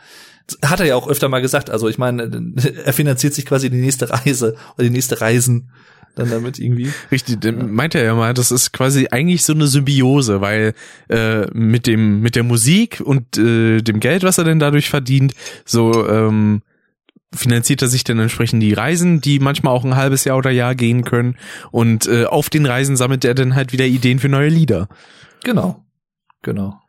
Hat 0.63 0.79
er 0.79 0.87
ja 0.87 0.95
auch 0.95 1.07
öfter 1.07 1.29
mal 1.29 1.41
gesagt. 1.41 1.69
Also 1.69 1.87
ich 1.87 1.97
meine, 1.97 2.23
er 2.85 2.93
finanziert 2.93 3.33
sich 3.33 3.45
quasi 3.45 3.69
die 3.69 3.81
nächste 3.81 4.09
Reise 4.09 4.55
oder 4.75 4.83
die 4.83 4.89
nächste 4.89 5.21
Reisen 5.21 5.71
dann 6.15 6.29
damit 6.29 6.59
irgendwie. 6.59 6.91
Richtig, 7.11 7.39
dann 7.41 7.71
meint 7.71 7.95
er 7.95 8.03
ja 8.03 8.15
mal, 8.15 8.33
das 8.33 8.51
ist 8.51 8.73
quasi 8.73 9.07
eigentlich 9.11 9.43
so 9.43 9.53
eine 9.53 9.67
Symbiose, 9.67 10.41
weil 10.41 10.73
äh, 11.07 11.45
mit 11.53 11.87
dem 11.87 12.21
mit 12.21 12.35
der 12.35 12.43
Musik 12.43 13.01
und 13.03 13.37
äh, 13.37 13.81
dem 13.81 13.99
Geld, 13.99 14.23
was 14.23 14.37
er 14.37 14.43
denn 14.43 14.59
dadurch 14.59 14.89
verdient, 14.89 15.33
so 15.65 16.07
ähm, 16.07 16.61
finanziert 17.33 17.81
er 17.81 17.87
sich 17.87 18.03
dann 18.03 18.19
entsprechend 18.19 18.63
die 18.63 18.73
Reisen, 18.73 19.21
die 19.21 19.39
manchmal 19.39 19.73
auch 19.73 19.85
ein 19.85 19.95
halbes 19.95 20.23
Jahr 20.23 20.37
oder 20.37 20.49
Jahr 20.49 20.75
gehen 20.75 21.03
können 21.03 21.37
und 21.71 22.07
äh, 22.07 22.25
auf 22.25 22.49
den 22.49 22.65
Reisen 22.65 22.97
sammelt 22.97 23.23
er 23.23 23.35
dann 23.35 23.55
halt 23.55 23.71
wieder 23.71 23.85
Ideen 23.85 24.19
für 24.19 24.29
neue 24.29 24.49
Lieder. 24.49 24.89
Genau. 25.43 25.85
Genau. 26.41 26.79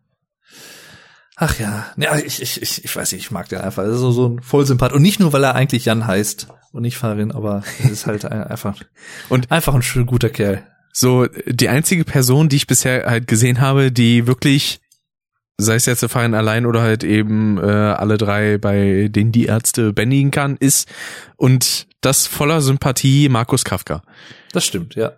Ach 1.42 1.58
ja, 1.58 1.86
ja 1.96 2.16
ich, 2.18 2.42
ich, 2.42 2.60
ich, 2.60 2.84
ich 2.84 2.94
weiß 2.96 3.12
nicht, 3.12 3.22
ich 3.22 3.30
mag 3.30 3.48
den 3.48 3.60
einfach. 3.60 3.82
Das 3.82 3.94
ist 3.94 4.00
so, 4.00 4.12
so 4.12 4.28
ein 4.28 4.42
Vollsympath. 4.42 4.92
Und 4.92 5.00
nicht 5.02 5.20
nur, 5.20 5.32
weil 5.32 5.42
er 5.42 5.54
eigentlich 5.54 5.86
Jan 5.86 6.06
heißt 6.06 6.48
und 6.72 6.82
nicht 6.82 6.98
Farin, 6.98 7.32
aber 7.32 7.62
er 7.82 7.90
ist 7.90 8.06
halt 8.06 8.24
ein- 8.26 8.44
einfach, 8.44 8.76
Und- 9.30 9.50
einfach 9.50 9.74
ein 9.74 9.82
schön 9.82 10.04
guter 10.06 10.28
Kerl. 10.28 10.62
So 10.92 11.26
die 11.46 11.68
einzige 11.68 12.04
Person, 12.04 12.48
die 12.48 12.56
ich 12.56 12.66
bisher 12.66 13.06
halt 13.06 13.26
gesehen 13.26 13.60
habe, 13.60 13.90
die 13.90 14.26
wirklich 14.26 14.80
sei 15.56 15.74
es 15.76 15.86
jetzt 15.86 16.02
der 16.02 16.08
Verein 16.08 16.34
allein 16.34 16.64
oder 16.66 16.80
halt 16.82 17.04
eben 17.04 17.58
äh, 17.58 17.62
alle 17.62 18.16
drei, 18.18 18.56
bei 18.58 19.08
denen 19.10 19.30
die 19.32 19.44
Ärzte 19.46 19.92
bändigen 19.92 20.30
kann, 20.30 20.56
ist 20.56 20.88
und 21.36 21.86
das 22.00 22.26
voller 22.26 22.60
Sympathie 22.62 23.28
Markus 23.28 23.64
Kafka. 23.64 24.02
Das 24.52 24.64
stimmt, 24.64 24.94
ja. 24.94 25.12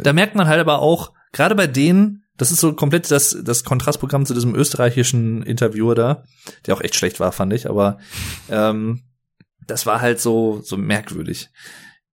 Da 0.00 0.12
merkt 0.12 0.36
man 0.36 0.46
halt 0.46 0.60
aber 0.60 0.78
auch, 0.78 1.12
gerade 1.32 1.54
bei 1.56 1.66
denen, 1.66 2.23
das 2.36 2.50
ist 2.50 2.60
so 2.60 2.72
komplett 2.72 3.10
das, 3.10 3.36
das 3.42 3.64
Kontrastprogramm 3.64 4.26
zu 4.26 4.34
diesem 4.34 4.54
österreichischen 4.54 5.42
Interviewer 5.42 5.94
da, 5.94 6.24
der 6.66 6.74
auch 6.74 6.80
echt 6.80 6.96
schlecht 6.96 7.20
war, 7.20 7.32
fand 7.32 7.52
ich, 7.52 7.68
aber 7.68 7.98
ähm, 8.50 9.02
das 9.66 9.86
war 9.86 10.00
halt 10.00 10.20
so, 10.20 10.60
so 10.62 10.76
merkwürdig. 10.76 11.50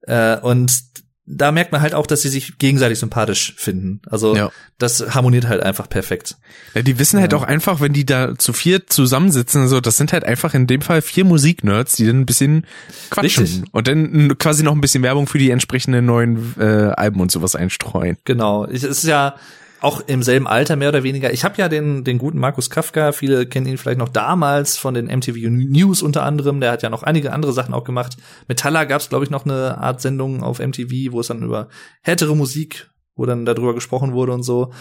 Äh, 0.01 0.37
und 0.39 0.91
da 1.25 1.51
merkt 1.51 1.71
man 1.71 1.81
halt 1.81 1.93
auch, 1.93 2.07
dass 2.07 2.23
sie 2.23 2.29
sich 2.29 2.57
gegenseitig 2.57 2.99
sympathisch 2.99 3.53
finden. 3.55 4.01
Also 4.09 4.35
Ja. 4.35 4.51
das 4.79 5.13
harmoniert 5.13 5.47
halt 5.47 5.61
einfach 5.61 5.87
perfekt. 5.87 6.35
Ja, 6.73 6.81
die 6.81 6.99
wissen 6.99 7.21
halt 7.21 7.33
auch 7.33 7.43
einfach, 7.43 7.79
wenn 7.79 7.93
die 7.93 8.05
da 8.05 8.37
zu 8.37 8.53
viert 8.53 8.91
zusammensitzen, 8.91 9.67
so, 9.67 9.79
das 9.79 9.97
sind 9.97 10.13
halt 10.13 10.23
einfach 10.25 10.53
in 10.53 10.67
dem 10.67 10.81
Fall 10.81 11.01
vier 11.01 11.23
Musiknerds, 11.23 11.95
die 11.95 12.05
dann 12.07 12.21
ein 12.21 12.25
bisschen 12.25 12.65
quatschen 13.11 13.43
Richtig. 13.43 13.63
und 13.71 13.87
dann 13.87 14.37
quasi 14.39 14.63
noch 14.63 14.73
ein 14.73 14.81
bisschen 14.81 15.03
Werbung 15.03 15.27
für 15.27 15.37
die 15.37 15.51
entsprechenden 15.51 16.05
neuen 16.05 16.55
äh, 16.59 16.91
Alben 16.95 17.21
und 17.21 17.31
sowas 17.31 17.55
einstreuen. 17.55 18.17
Genau. 18.25 18.65
Es 18.65 18.83
ist 18.83 19.03
ja 19.03 19.35
auch 19.81 19.99
im 20.05 20.21
selben 20.21 20.47
Alter 20.47 20.75
mehr 20.75 20.89
oder 20.89 21.03
weniger. 21.03 21.33
Ich 21.33 21.43
habe 21.43 21.57
ja 21.57 21.67
den 21.67 22.03
den 22.03 22.19
guten 22.19 22.37
Markus 22.37 22.69
Kafka, 22.69 23.11
viele 23.11 23.47
kennen 23.47 23.65
ihn 23.65 23.79
vielleicht 23.79 23.97
noch 23.97 24.09
damals 24.09 24.77
von 24.77 24.93
den 24.93 25.07
MTV 25.07 25.49
News 25.49 26.03
unter 26.03 26.23
anderem, 26.23 26.61
der 26.61 26.71
hat 26.71 26.83
ja 26.83 26.89
noch 26.89 27.03
einige 27.03 27.33
andere 27.33 27.51
Sachen 27.51 27.73
auch 27.73 27.83
gemacht. 27.83 28.15
Metalla 28.47 28.83
gab 28.83 29.01
es 29.01 29.09
glaube 29.09 29.25
ich 29.25 29.31
noch 29.31 29.43
eine 29.43 29.79
Art 29.79 29.99
Sendung 29.99 30.43
auf 30.43 30.59
MTV, 30.59 31.11
wo 31.11 31.19
es 31.19 31.27
dann 31.27 31.41
über 31.41 31.67
härtere 32.03 32.35
Musik, 32.35 32.91
wo 33.15 33.25
dann 33.25 33.43
darüber 33.43 33.73
gesprochen 33.73 34.13
wurde 34.13 34.33
und 34.33 34.43
so. 34.43 34.71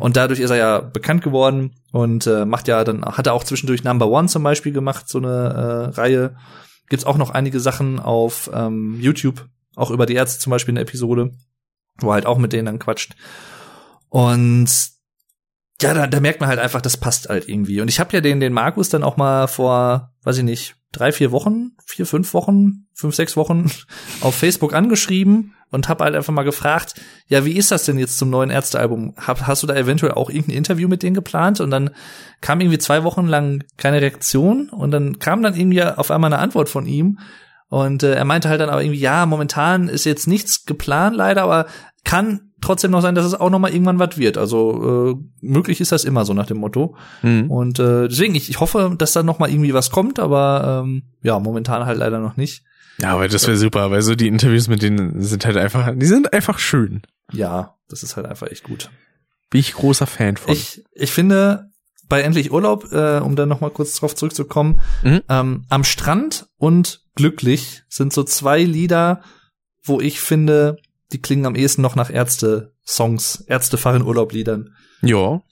Und 0.00 0.16
dadurch 0.16 0.40
ist 0.40 0.50
er 0.50 0.56
ja 0.56 0.80
bekannt 0.80 1.22
geworden 1.22 1.76
und 1.92 2.26
äh, 2.26 2.44
macht 2.44 2.66
ja 2.66 2.82
dann 2.82 3.04
hat 3.04 3.28
er 3.28 3.34
auch 3.34 3.44
zwischendurch 3.44 3.84
Number 3.84 4.08
One 4.08 4.26
zum 4.26 4.42
Beispiel 4.42 4.72
gemacht, 4.72 5.08
so 5.08 5.18
eine 5.18 5.28
äh, 5.94 6.00
Reihe. 6.00 6.36
Gibt's 6.88 7.06
auch 7.06 7.18
noch 7.18 7.30
einige 7.30 7.60
Sachen 7.60 8.00
auf 8.00 8.50
ähm, 8.52 8.98
YouTube, 9.00 9.46
auch 9.76 9.92
über 9.92 10.06
die 10.06 10.14
Ärzte 10.14 10.40
zum 10.40 10.50
Beispiel 10.50 10.72
eine 10.72 10.80
Episode, 10.80 11.30
wo 11.98 12.08
er 12.08 12.14
halt 12.14 12.26
auch 12.26 12.38
mit 12.38 12.52
denen 12.52 12.66
dann 12.66 12.78
quatscht. 12.80 13.14
Und 14.10 14.68
ja, 15.80 15.94
da, 15.94 16.06
da 16.06 16.20
merkt 16.20 16.40
man 16.40 16.48
halt 16.48 16.58
einfach, 16.58 16.82
das 16.82 16.98
passt 16.98 17.28
halt 17.28 17.48
irgendwie. 17.48 17.80
Und 17.80 17.88
ich 17.88 18.00
habe 18.00 18.12
ja 18.12 18.20
den, 18.20 18.40
den 18.40 18.52
Markus 18.52 18.90
dann 18.90 19.02
auch 19.02 19.16
mal 19.16 19.48
vor, 19.48 20.12
weiß 20.22 20.38
ich 20.38 20.44
nicht, 20.44 20.76
drei, 20.92 21.12
vier 21.12 21.30
Wochen, 21.30 21.72
vier, 21.86 22.04
fünf 22.04 22.34
Wochen, 22.34 22.86
fünf, 22.92 23.14
sechs 23.14 23.36
Wochen 23.36 23.70
auf 24.20 24.34
Facebook 24.34 24.74
angeschrieben 24.74 25.54
und 25.70 25.88
habe 25.88 26.04
halt 26.04 26.16
einfach 26.16 26.32
mal 26.32 26.42
gefragt, 26.42 26.94
ja, 27.28 27.44
wie 27.44 27.56
ist 27.56 27.70
das 27.70 27.84
denn 27.84 27.98
jetzt 27.98 28.18
zum 28.18 28.28
neuen 28.28 28.50
Ärztealbum? 28.50 29.14
Hast 29.16 29.62
du 29.62 29.66
da 29.66 29.74
eventuell 29.74 30.12
auch 30.12 30.28
irgendein 30.28 30.56
Interview 30.56 30.88
mit 30.88 31.02
denen 31.02 31.14
geplant? 31.14 31.60
Und 31.60 31.70
dann 31.70 31.90
kam 32.40 32.60
irgendwie 32.60 32.78
zwei 32.78 33.04
Wochen 33.04 33.26
lang 33.26 33.64
keine 33.76 34.00
Reaktion 34.00 34.68
und 34.68 34.90
dann 34.90 35.18
kam 35.20 35.42
dann 35.42 35.54
irgendwie 35.54 35.82
auf 35.82 36.10
einmal 36.10 36.32
eine 36.32 36.42
Antwort 36.42 36.68
von 36.68 36.86
ihm. 36.86 37.20
Und 37.68 38.02
äh, 38.02 38.14
er 38.14 38.24
meinte 38.24 38.48
halt 38.48 38.60
dann 38.60 38.68
aber 38.68 38.82
irgendwie, 38.82 38.98
ja, 38.98 39.24
momentan 39.26 39.88
ist 39.88 40.04
jetzt 40.04 40.26
nichts 40.26 40.64
geplant 40.64 41.14
leider, 41.14 41.42
aber 41.42 41.66
kann 42.04 42.49
trotzdem 42.60 42.90
noch 42.90 43.00
sein, 43.02 43.14
dass 43.14 43.24
es 43.26 43.34
auch 43.34 43.50
noch 43.50 43.58
mal 43.58 43.70
irgendwann 43.72 43.98
was 43.98 44.16
wird. 44.18 44.38
Also 44.38 45.12
äh, 45.20 45.44
möglich 45.46 45.80
ist 45.80 45.92
das 45.92 46.04
immer 46.04 46.24
so 46.24 46.34
nach 46.34 46.46
dem 46.46 46.58
Motto. 46.58 46.96
Mhm. 47.22 47.50
Und 47.50 47.78
äh, 47.78 48.08
deswegen, 48.08 48.34
ich, 48.34 48.48
ich 48.50 48.60
hoffe, 48.60 48.94
dass 48.96 49.12
da 49.12 49.22
noch 49.22 49.38
mal 49.38 49.50
irgendwie 49.50 49.74
was 49.74 49.90
kommt, 49.90 50.18
aber 50.18 50.82
ähm, 50.84 51.04
ja, 51.22 51.38
momentan 51.38 51.86
halt 51.86 51.98
leider 51.98 52.18
noch 52.20 52.36
nicht. 52.36 52.64
Ja, 52.98 53.14
aber 53.14 53.28
das 53.28 53.46
wäre 53.46 53.56
super, 53.56 53.90
weil 53.90 54.02
so 54.02 54.14
die 54.14 54.28
Interviews 54.28 54.68
mit 54.68 54.82
denen 54.82 55.22
sind 55.22 55.46
halt 55.46 55.56
einfach, 55.56 55.92
die 55.96 56.06
sind 56.06 56.32
einfach 56.32 56.58
schön. 56.58 57.02
Ja, 57.32 57.76
das 57.88 58.02
ist 58.02 58.16
halt 58.16 58.26
einfach 58.26 58.48
echt 58.48 58.64
gut. 58.64 58.90
Bin 59.48 59.60
ich 59.60 59.72
großer 59.72 60.06
Fan 60.06 60.36
von. 60.36 60.52
Ich, 60.52 60.82
ich 60.94 61.10
finde, 61.10 61.70
bei 62.08 62.20
Endlich 62.22 62.52
Urlaub, 62.52 62.92
äh, 62.92 63.18
um 63.20 63.36
dann 63.36 63.48
noch 63.48 63.60
mal 63.60 63.70
kurz 63.70 63.94
drauf 63.94 64.14
zurückzukommen, 64.14 64.80
Mhm. 65.02 65.22
ähm, 65.28 65.64
am 65.68 65.84
Strand 65.84 66.46
und 66.58 67.00
Glücklich 67.16 67.82
sind 67.88 68.12
so 68.12 68.22
zwei 68.22 68.62
Lieder, 68.62 69.22
wo 69.82 70.00
ich 70.00 70.20
finde, 70.20 70.76
die 71.12 71.20
klingen 71.20 71.46
am 71.46 71.54
ehesten 71.54 71.82
noch 71.82 71.96
nach 71.96 72.10
Ärzte-Songs, 72.10 73.44
Ärzte-Fahren-Urlaub-Liedern. 73.46 74.74
ja. 75.02 75.42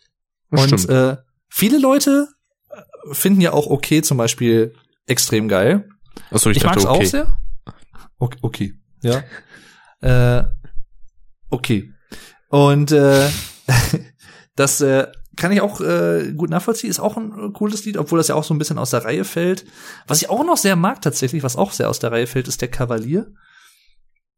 Und 0.50 0.80
stimmt. 0.80 0.88
äh, 0.88 1.16
viele 1.50 1.78
Leute 1.78 2.28
finden 3.12 3.42
ja 3.42 3.52
auch 3.52 3.66
okay 3.66 4.00
zum 4.02 4.16
Beispiel 4.16 4.74
extrem 5.06 5.48
geil. 5.48 5.88
Achso, 6.30 6.50
ich, 6.50 6.58
Ich, 6.58 6.64
mag's 6.64 6.84
dachte, 6.84 6.90
okay. 6.90 7.04
auch 7.04 7.10
sehr. 7.10 7.38
Okay, 8.18 8.38
okay. 8.42 8.74
ja. 9.02 9.22
Äh, 10.00 10.44
okay. 11.50 11.92
Und 12.50 12.92
äh, 12.92 13.28
das 14.54 14.80
äh, 14.80 15.08
kann 15.34 15.50
ich 15.50 15.60
auch 15.60 15.80
äh, 15.80 16.32
gut 16.36 16.50
nachvollziehen. 16.50 16.88
Ist 16.88 17.00
auch 17.00 17.16
ein 17.16 17.32
äh, 17.32 17.52
cooles 17.52 17.84
Lied, 17.84 17.96
obwohl 17.96 18.18
das 18.18 18.28
ja 18.28 18.36
auch 18.36 18.44
so 18.44 18.54
ein 18.54 18.58
bisschen 18.58 18.78
aus 18.78 18.90
der 18.90 19.04
Reihe 19.04 19.24
fällt. 19.24 19.64
Was 20.06 20.22
ich 20.22 20.30
auch 20.30 20.44
noch 20.44 20.56
sehr 20.56 20.76
mag 20.76 21.02
tatsächlich, 21.02 21.42
was 21.42 21.56
auch 21.56 21.72
sehr 21.72 21.88
aus 21.88 21.98
der 21.98 22.12
Reihe 22.12 22.28
fällt, 22.28 22.46
ist 22.46 22.60
der 22.60 22.70
Kavalier. 22.70 23.32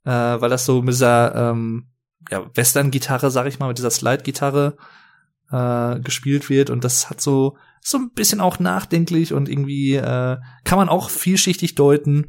Äh, 0.05 0.11
weil 0.11 0.51
das 0.51 0.65
so 0.65 0.83
mit 0.83 0.95
dieser 0.95 1.51
ähm, 1.51 1.89
ja, 2.31 2.45
Western-Gitarre, 2.55 3.31
sag 3.31 3.47
ich 3.47 3.59
mal, 3.59 3.69
mit 3.69 3.79
dieser 3.79 3.91
Slide-Gitarre 3.91 4.77
äh, 5.51 6.01
gespielt 6.01 6.49
wird. 6.49 6.71
Und 6.71 6.85
das 6.85 7.11
hat 7.11 7.21
so 7.21 7.57
so 7.83 7.97
ein 7.97 8.11
bisschen 8.11 8.41
auch 8.43 8.59
nachdenklich 8.59 9.33
und 9.33 9.49
irgendwie 9.49 9.95
äh, 9.95 10.37
kann 10.65 10.79
man 10.79 10.91
auch 10.91 11.09
vielschichtig 11.09 11.75
deuten 11.77 12.27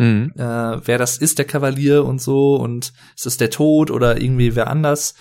Mhm. 0.00 0.32
äh, 0.34 0.86
wer 0.86 0.96
das 0.96 1.18
ist, 1.18 1.36
der 1.38 1.44
Kavalier 1.44 2.06
und 2.06 2.22
so, 2.22 2.56
und 2.56 2.94
ist 3.14 3.26
es 3.26 3.36
der 3.36 3.50
Tod 3.50 3.90
oder 3.90 4.18
irgendwie 4.18 4.56
wer 4.56 4.68
anders. 4.68 5.14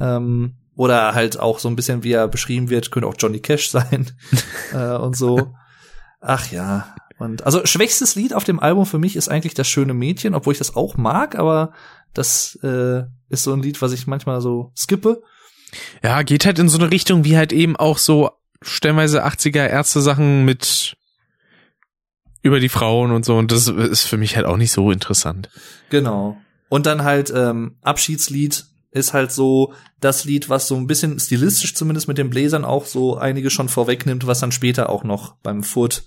Ähm, 0.00 0.56
oder 0.74 1.14
halt 1.14 1.38
auch 1.38 1.60
so 1.60 1.68
ein 1.68 1.76
bisschen, 1.76 2.02
wie 2.02 2.10
er 2.10 2.26
beschrieben 2.26 2.68
wird, 2.68 2.90
könnte 2.90 3.06
auch 3.06 3.14
Johnny 3.16 3.38
Cash 3.38 3.70
sein 3.70 4.10
äh, 4.72 4.96
und 4.96 5.16
so. 5.16 5.54
Ach 6.20 6.50
ja. 6.50 6.96
Und 7.18 7.44
also 7.44 7.64
schwächstes 7.64 8.16
Lied 8.16 8.34
auf 8.34 8.44
dem 8.44 8.60
Album 8.60 8.86
für 8.86 8.98
mich 8.98 9.16
ist 9.16 9.28
eigentlich 9.28 9.54
das 9.54 9.68
schöne 9.68 9.94
Mädchen, 9.94 10.34
obwohl 10.34 10.52
ich 10.52 10.58
das 10.58 10.74
auch 10.74 10.96
mag, 10.96 11.36
aber 11.36 11.72
das 12.12 12.58
äh, 12.62 13.04
ist 13.28 13.44
so 13.44 13.52
ein 13.52 13.62
Lied, 13.62 13.80
was 13.82 13.92
ich 13.92 14.06
manchmal 14.06 14.40
so 14.40 14.72
skippe. 14.76 15.22
Ja, 16.02 16.22
geht 16.22 16.46
halt 16.46 16.58
in 16.58 16.68
so 16.68 16.78
eine 16.78 16.90
Richtung 16.90 17.24
wie 17.24 17.36
halt 17.36 17.52
eben 17.52 17.76
auch 17.76 17.98
so 17.98 18.30
stellenweise 18.62 19.24
80er 19.24 19.66
Ärzte-Sachen 19.66 20.44
mit 20.44 20.96
über 22.42 22.60
die 22.60 22.68
Frauen 22.68 23.10
und 23.10 23.24
so 23.24 23.36
und 23.36 23.52
das 23.52 23.68
ist 23.68 24.02
für 24.02 24.16
mich 24.16 24.36
halt 24.36 24.46
auch 24.46 24.56
nicht 24.56 24.72
so 24.72 24.90
interessant. 24.90 25.50
Genau. 25.90 26.36
Und 26.68 26.86
dann 26.86 27.04
halt 27.04 27.32
ähm, 27.34 27.76
Abschiedslied 27.82 28.66
ist 28.90 29.12
halt 29.12 29.32
so 29.32 29.72
das 30.00 30.24
Lied, 30.24 30.48
was 30.48 30.68
so 30.68 30.76
ein 30.76 30.86
bisschen 30.86 31.18
stilistisch 31.18 31.74
zumindest 31.74 32.06
mit 32.06 32.18
den 32.18 32.30
Bläsern 32.30 32.64
auch 32.64 32.86
so 32.86 33.16
einige 33.16 33.50
schon 33.50 33.68
vorwegnimmt, 33.68 34.26
was 34.26 34.40
dann 34.40 34.52
später 34.52 34.88
auch 34.88 35.04
noch 35.04 35.36
beim 35.42 35.62
Furt 35.62 36.04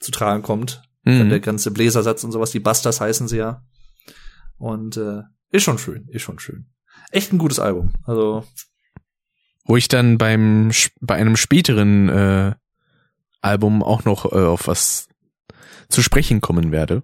zu 0.00 0.10
tragen 0.10 0.42
kommt. 0.42 0.82
Mhm. 1.04 1.30
der 1.30 1.40
ganze 1.40 1.70
Bläsersatz 1.70 2.24
und 2.24 2.32
sowas, 2.32 2.50
die 2.50 2.60
Busters 2.60 3.00
heißen 3.00 3.28
sie 3.28 3.38
ja. 3.38 3.62
Und 4.58 4.96
äh, 4.96 5.22
ist 5.50 5.62
schon 5.62 5.78
schön, 5.78 6.06
ist 6.08 6.22
schon 6.22 6.38
schön. 6.38 6.66
Echt 7.10 7.32
ein 7.32 7.38
gutes 7.38 7.58
Album. 7.58 7.92
Also 8.04 8.44
Wo 9.64 9.76
ich 9.76 9.88
dann 9.88 10.18
beim 10.18 10.70
bei 11.00 11.14
einem 11.14 11.36
späteren 11.36 12.08
äh, 12.08 12.54
Album 13.40 13.82
auch 13.82 14.04
noch 14.04 14.30
äh, 14.32 14.44
auf 14.44 14.66
was 14.66 15.08
zu 15.88 16.02
sprechen 16.02 16.40
kommen 16.40 16.72
werde. 16.72 17.02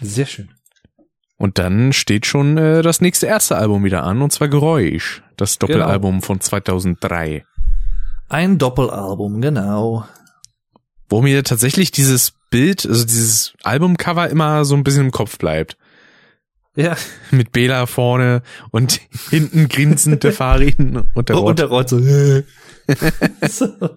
sehr 0.00 0.26
schön. 0.26 0.50
Und 1.36 1.58
dann 1.58 1.92
steht 1.92 2.24
schon 2.24 2.56
äh, 2.56 2.82
das 2.82 3.00
nächste 3.00 3.26
erste 3.26 3.56
Album 3.56 3.82
wieder 3.82 4.04
an, 4.04 4.22
und 4.22 4.32
zwar 4.32 4.48
Geräusch, 4.48 5.24
das 5.36 5.58
Doppelalbum 5.58 6.22
von 6.22 6.40
2003. 6.40 7.44
Ein 8.28 8.58
Doppelalbum, 8.58 9.40
genau. 9.40 10.06
Wo 11.12 11.20
mir 11.20 11.44
tatsächlich 11.44 11.90
dieses 11.90 12.32
Bild, 12.48 12.86
also 12.86 13.04
dieses 13.04 13.52
Albumcover 13.64 14.30
immer 14.30 14.64
so 14.64 14.74
ein 14.74 14.82
bisschen 14.82 15.04
im 15.04 15.10
Kopf 15.10 15.36
bleibt. 15.36 15.76
Ja. 16.74 16.96
Mit 17.30 17.52
Bela 17.52 17.84
vorne 17.84 18.40
und 18.70 18.98
hinten 19.28 19.68
grinsend 19.68 20.24
der 20.24 20.32
Farin 20.32 21.04
und 21.12 21.28
der 21.28 21.36
Rott. 21.36 21.50
und 21.50 21.58
der 21.58 21.66
Rott 21.66 21.90
so. 21.90 21.98
so. 23.46 23.90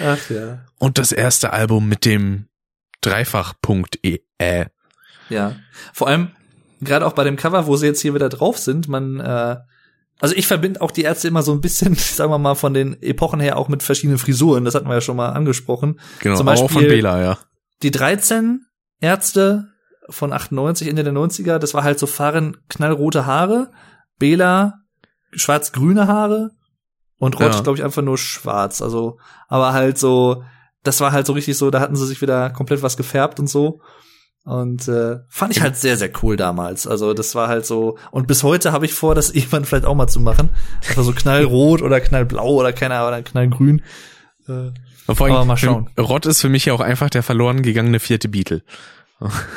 Ach 0.00 0.30
ja. 0.30 0.64
Und 0.78 0.98
das 0.98 1.10
erste 1.10 1.52
Album 1.52 1.88
mit 1.88 2.04
dem 2.04 2.46
Dreifachpunkt 3.00 3.98
E. 4.04 4.20
Äh. 4.38 4.66
Ja. 5.30 5.56
Vor 5.92 6.06
allem, 6.06 6.28
gerade 6.80 7.04
auch 7.04 7.14
bei 7.14 7.24
dem 7.24 7.34
Cover, 7.34 7.66
wo 7.66 7.74
sie 7.74 7.86
jetzt 7.86 8.02
hier 8.02 8.14
wieder 8.14 8.28
drauf 8.28 8.56
sind, 8.56 8.86
man, 8.86 9.18
äh, 9.18 9.56
also 10.20 10.34
ich 10.34 10.46
verbinde 10.46 10.80
auch 10.80 10.90
die 10.90 11.02
Ärzte 11.02 11.28
immer 11.28 11.42
so 11.42 11.52
ein 11.52 11.60
bisschen, 11.60 11.94
sagen 11.96 12.30
wir 12.30 12.38
mal, 12.38 12.54
von 12.54 12.74
den 12.74 13.00
Epochen 13.02 13.40
her 13.40 13.56
auch 13.56 13.68
mit 13.68 13.82
verschiedenen 13.82 14.18
Frisuren. 14.18 14.64
Das 14.64 14.74
hatten 14.74 14.88
wir 14.88 14.94
ja 14.94 15.00
schon 15.00 15.16
mal 15.16 15.30
angesprochen. 15.30 16.00
Genau, 16.20 16.36
Zum 16.36 16.48
auch 16.48 16.56
von 16.56 16.66
Beispiel- 16.66 16.88
Bela, 16.88 17.22
ja. 17.22 17.38
Die 17.82 17.90
13 17.90 18.64
Ärzte 19.00 19.68
von 20.10 20.32
98, 20.32 20.88
Ende 20.88 21.04
der 21.04 21.12
90er, 21.12 21.58
das 21.58 21.74
war 21.74 21.84
halt 21.84 21.98
so 21.98 22.06
Fahren 22.06 22.56
knallrote 22.68 23.26
Haare, 23.26 23.70
Bela 24.18 24.80
schwarz-grüne 25.32 26.06
Haare 26.08 26.50
und 27.18 27.38
Rott, 27.40 27.54
Ja. 27.54 27.60
glaube 27.60 27.78
ich, 27.78 27.84
einfach 27.84 28.02
nur 28.02 28.18
schwarz. 28.18 28.80
Also, 28.82 29.18
aber 29.48 29.72
halt 29.72 29.98
so, 29.98 30.42
das 30.82 31.00
war 31.00 31.12
halt 31.12 31.26
so 31.26 31.32
richtig 31.34 31.56
so, 31.58 31.70
da 31.70 31.80
hatten 31.80 31.96
sie 31.96 32.06
sich 32.06 32.22
wieder 32.22 32.50
komplett 32.50 32.82
was 32.82 32.96
gefärbt 32.96 33.38
und 33.38 33.48
so. 33.48 33.80
Und 34.48 34.88
äh, 34.88 35.18
fand 35.28 35.54
ich 35.54 35.60
halt 35.60 35.76
sehr, 35.76 35.98
sehr 35.98 36.10
cool 36.22 36.38
damals. 36.38 36.86
Also 36.86 37.12
das 37.12 37.34
war 37.34 37.48
halt 37.48 37.66
so. 37.66 37.98
Und 38.10 38.26
bis 38.26 38.42
heute 38.42 38.72
habe 38.72 38.86
ich 38.86 38.94
vor, 38.94 39.14
das 39.14 39.28
irgendwann 39.34 39.66
vielleicht 39.66 39.84
auch 39.84 39.94
mal 39.94 40.06
zu 40.06 40.20
machen. 40.20 40.48
Einfach 40.88 41.02
so 41.02 41.12
knallrot 41.12 41.82
oder 41.82 42.00
knallblau 42.00 42.54
oder 42.54 42.72
keine 42.72 42.94
Ahnung, 42.94 43.08
oder 43.08 43.22
knallgrün. 43.22 43.82
Äh, 44.48 44.70
Und 45.06 45.16
vor 45.16 45.26
allem, 45.26 45.36
Aber 45.36 45.44
mal 45.44 45.58
schauen. 45.58 45.90
Rott 46.00 46.24
ist 46.24 46.40
für 46.40 46.48
mich 46.48 46.64
ja 46.64 46.72
auch 46.72 46.80
einfach 46.80 47.10
der 47.10 47.22
verloren 47.22 47.60
gegangene 47.60 48.00
vierte 48.00 48.30
Beatle. 48.30 48.62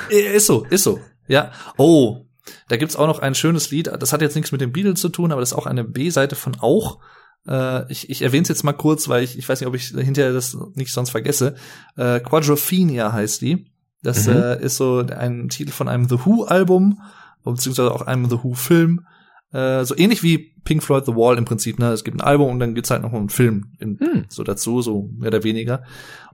Äh, 0.10 0.36
Ist 0.36 0.48
so, 0.48 0.66
ist 0.70 0.84
so. 0.84 1.00
Ja. 1.26 1.54
Oh, 1.78 2.26
da 2.68 2.76
gibt's 2.76 2.98
auch 2.98 3.08
noch 3.08 3.20
ein 3.20 3.34
schönes 3.34 3.72
Lied. 3.72 3.88
Das 3.98 4.12
hat 4.12 4.22
jetzt 4.22 4.36
nichts 4.36 4.52
mit 4.52 4.60
den 4.60 4.74
Beatles 4.74 5.00
zu 5.00 5.08
tun, 5.08 5.32
aber 5.32 5.40
das 5.40 5.52
ist 5.54 5.58
auch 5.58 5.68
eine 5.68 5.86
B-Seite 5.86 6.36
von 6.36 6.58
auch. 6.60 7.00
Äh, 7.48 7.90
ich 7.90 8.10
ich 8.10 8.24
erwähne 8.24 8.44
es 8.44 8.50
jetzt 8.50 8.64
mal 8.66 8.74
kurz, 8.74 9.08
weil 9.08 9.24
ich, 9.24 9.38
ich 9.38 9.48
weiß 9.48 9.62
nicht, 9.62 9.68
ob 9.70 9.76
ich 9.76 9.86
hinterher 9.86 10.34
das 10.34 10.58
nicht 10.76 10.92
sonst 10.92 11.12
vergesse. 11.12 11.56
Äh, 11.96 12.20
Quadrophenia 12.20 13.14
heißt 13.14 13.40
die. 13.42 13.71
Das 14.04 14.28
Mhm. 14.28 14.34
äh, 14.34 14.62
ist 14.64 14.78
so 14.78 15.00
ein 15.00 15.50
Titel 15.50 15.72
von 15.72 15.88
einem 15.88 16.08
The 16.10 16.26
Who-Album, 16.26 17.02
beziehungsweise 17.44 17.92
auch 17.94 18.02
einem 18.02 18.30
The 18.30 18.38
Who 18.44 18.54
Film. 18.54 19.06
Äh, 19.54 19.84
so 19.84 19.96
ähnlich 19.98 20.24
wie 20.24 20.54
Pink 20.64 20.82
Floyd 20.82 21.06
The 21.06 21.16
Wall 21.16 21.38
im 21.38 21.46
Prinzip, 21.46 21.78
ne? 21.80 21.92
Es 21.92 22.04
gibt 22.04 22.18
ein 22.18 22.22
Album 22.26 22.50
und 22.52 22.60
dann 22.60 22.74
gibt's 22.76 22.90
halt 22.92 23.02
noch 23.02 23.14
einen 23.14 23.30
Film 23.30 23.74
in, 23.80 24.00
Hm. 24.00 24.26
so 24.30 24.44
dazu, 24.44 24.82
so 24.82 25.10
mehr 25.18 25.28
oder 25.28 25.44
weniger. 25.44 25.84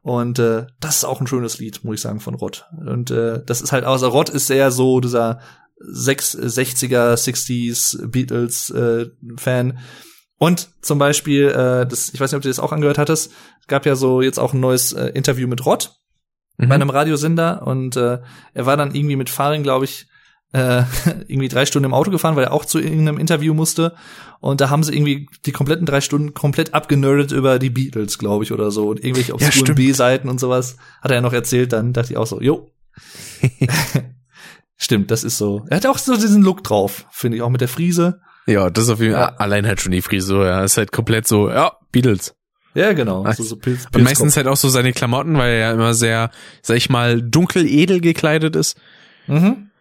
Und 0.02 0.38
äh, 0.40 0.68
das 0.80 0.98
ist 0.98 1.04
auch 1.06 1.20
ein 1.20 1.28
schönes 1.28 1.58
Lied, 1.60 1.84
muss 1.84 1.96
ich 1.96 2.02
sagen, 2.02 2.20
von 2.20 2.36
Rott. 2.36 2.66
Und 2.86 3.10
äh, 3.12 3.42
das 3.46 3.62
ist 3.62 3.72
halt, 3.72 3.86
außer 3.86 4.08
Rott 4.08 4.30
ist 4.30 4.48
sehr 4.48 4.70
so 4.72 5.00
dieser 5.00 5.40
sechs- 5.80 6.36
60er, 6.38 7.16
60s 7.18 8.08
Beatles 8.08 8.70
äh, 8.70 9.08
Fan. 9.38 9.80
Und 10.38 10.70
zum 10.82 11.00
Beispiel, 11.00 11.48
äh, 11.48 11.88
das, 11.88 12.14
ich 12.14 12.20
weiß 12.20 12.32
nicht, 12.32 12.38
ob 12.38 12.44
du 12.44 12.50
das 12.50 12.60
auch 12.60 12.72
angehört 12.72 12.98
hattest, 13.00 13.32
es 13.62 13.68
gab 13.68 13.86
ja 13.86 13.96
so 13.96 14.22
jetzt 14.22 14.40
auch 14.40 14.54
ein 14.54 14.60
neues 14.60 14.94
äh, 14.94 15.08
Interview 15.08 15.48
mit 15.48 15.66
Rott 15.66 15.96
Mhm. 16.58 16.70
bei 16.70 16.76
einem 16.76 16.90
Radiosender 16.90 17.66
und 17.66 17.96
äh, 17.96 18.20
er 18.54 18.66
war 18.66 18.78
dann 18.78 18.94
irgendwie 18.96 19.16
mit 19.16 19.30
Faring, 19.30 19.64
glaube 19.64 19.86
ich, 19.86 20.08
äh, 20.54 20.84
irgendwie 21.28 21.50
drei 21.50 21.66
Stunden 21.66 21.86
im 21.86 21.94
Auto 21.94 22.10
gefahren, 22.12 22.36
weil 22.36 22.46
er 22.46 22.54
auch 22.54 22.66
zu 22.66 22.80
irgendeinem 22.80 23.18
Interview 23.20 23.54
musste. 23.54 23.94
Und 24.40 24.62
da 24.62 24.70
haben 24.70 24.84
sie 24.84 24.94
irgendwie 24.96 25.28
die 25.46 25.52
kompletten 25.52 25.86
drei 25.88 26.00
Stunden 26.00 26.34
komplett 26.36 26.74
abgenerdet 26.74 27.32
über 27.32 27.58
die 27.60 27.72
Beatles, 27.72 28.18
glaube 28.20 28.44
ich, 28.44 28.52
oder 28.52 28.70
so. 28.72 28.90
Und 28.90 29.04
irgendwelche 29.04 29.34
obskuren 29.34 29.52
stimmt. 29.66 29.76
B-Seiten 29.78 30.30
und 30.30 30.40
sowas 30.40 30.78
hat 31.02 31.12
er 31.12 31.16
ja 31.16 31.22
noch 31.22 31.34
erzählt. 31.34 31.74
Dann 31.74 31.92
dachte 31.94 32.14
ich 32.14 32.18
auch 32.18 32.28
so, 32.28 32.40
jo. 32.40 32.70
Stimmt, 34.80 35.10
das 35.12 35.24
ist 35.24 35.38
so. 35.40 35.66
Er 35.70 35.78
hat 35.78 35.86
auch 35.88 35.98
so 35.98 36.16
diesen 36.16 36.44
Look 36.44 36.64
drauf, 36.64 37.08
finde 37.12 37.38
ich, 37.38 37.44
auch 37.44 37.50
mit 37.50 37.62
der 37.62 37.68
Friese. 37.68 38.22
Ja, 38.46 38.70
das 38.70 38.86
ist 38.86 38.90
auf 38.92 39.00
jeden 39.02 39.14
Fall 39.14 39.22
Ja. 39.24 39.36
allein 39.38 39.66
halt 39.66 39.82
schon 39.82 39.92
die 39.92 40.02
Frisur, 40.04 40.46
ja. 40.46 40.64
Ist 40.64 40.78
halt 40.78 40.92
komplett 40.92 41.28
so, 41.28 41.50
ja, 41.50 41.74
Beatles. 41.92 42.36
Ja, 42.78 42.94
genau. 42.94 43.24
Nice. 43.24 43.38
So, 43.38 43.44
so 43.44 43.56
Pilz, 43.56 43.88
Und 43.92 44.04
meistens 44.04 44.38
halt 44.38 44.46
auch 44.46 44.56
so 44.56 44.70
seine 44.70 44.94
Klamotten, 44.94 45.36
weil 45.36 45.54
er 45.54 45.58
ja 45.58 45.72
immer 45.72 45.96
sehr, 45.96 46.30
sag 46.62 46.78
ich 46.78 46.92
mal, 46.92 47.24
dunkel 47.24 47.66
edel 47.66 48.02
gekleidet 48.02 48.56
ist. 48.56 48.78
Mhm. 49.26 49.72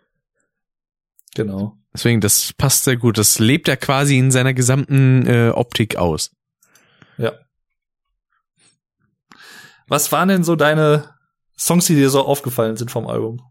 Genau. 1.34 1.76
Deswegen, 1.92 2.22
das 2.22 2.54
passt 2.54 2.84
sehr 2.84 2.96
gut. 2.96 3.18
Das 3.18 3.38
lebt 3.38 3.68
er 3.68 3.76
quasi 3.76 4.16
in 4.16 4.30
seiner 4.30 4.54
gesamten 4.54 5.26
äh, 5.26 5.50
Optik 5.50 5.96
aus. 5.96 6.30
Ja. 7.18 7.34
Was 9.88 10.10
waren 10.10 10.30
denn 10.30 10.42
so 10.42 10.56
deine 10.56 11.10
Songs, 11.58 11.84
die 11.84 11.96
dir 11.96 12.08
so 12.08 12.22
aufgefallen 12.22 12.78
sind 12.78 12.90
vom 12.90 13.06
Album? 13.08 13.42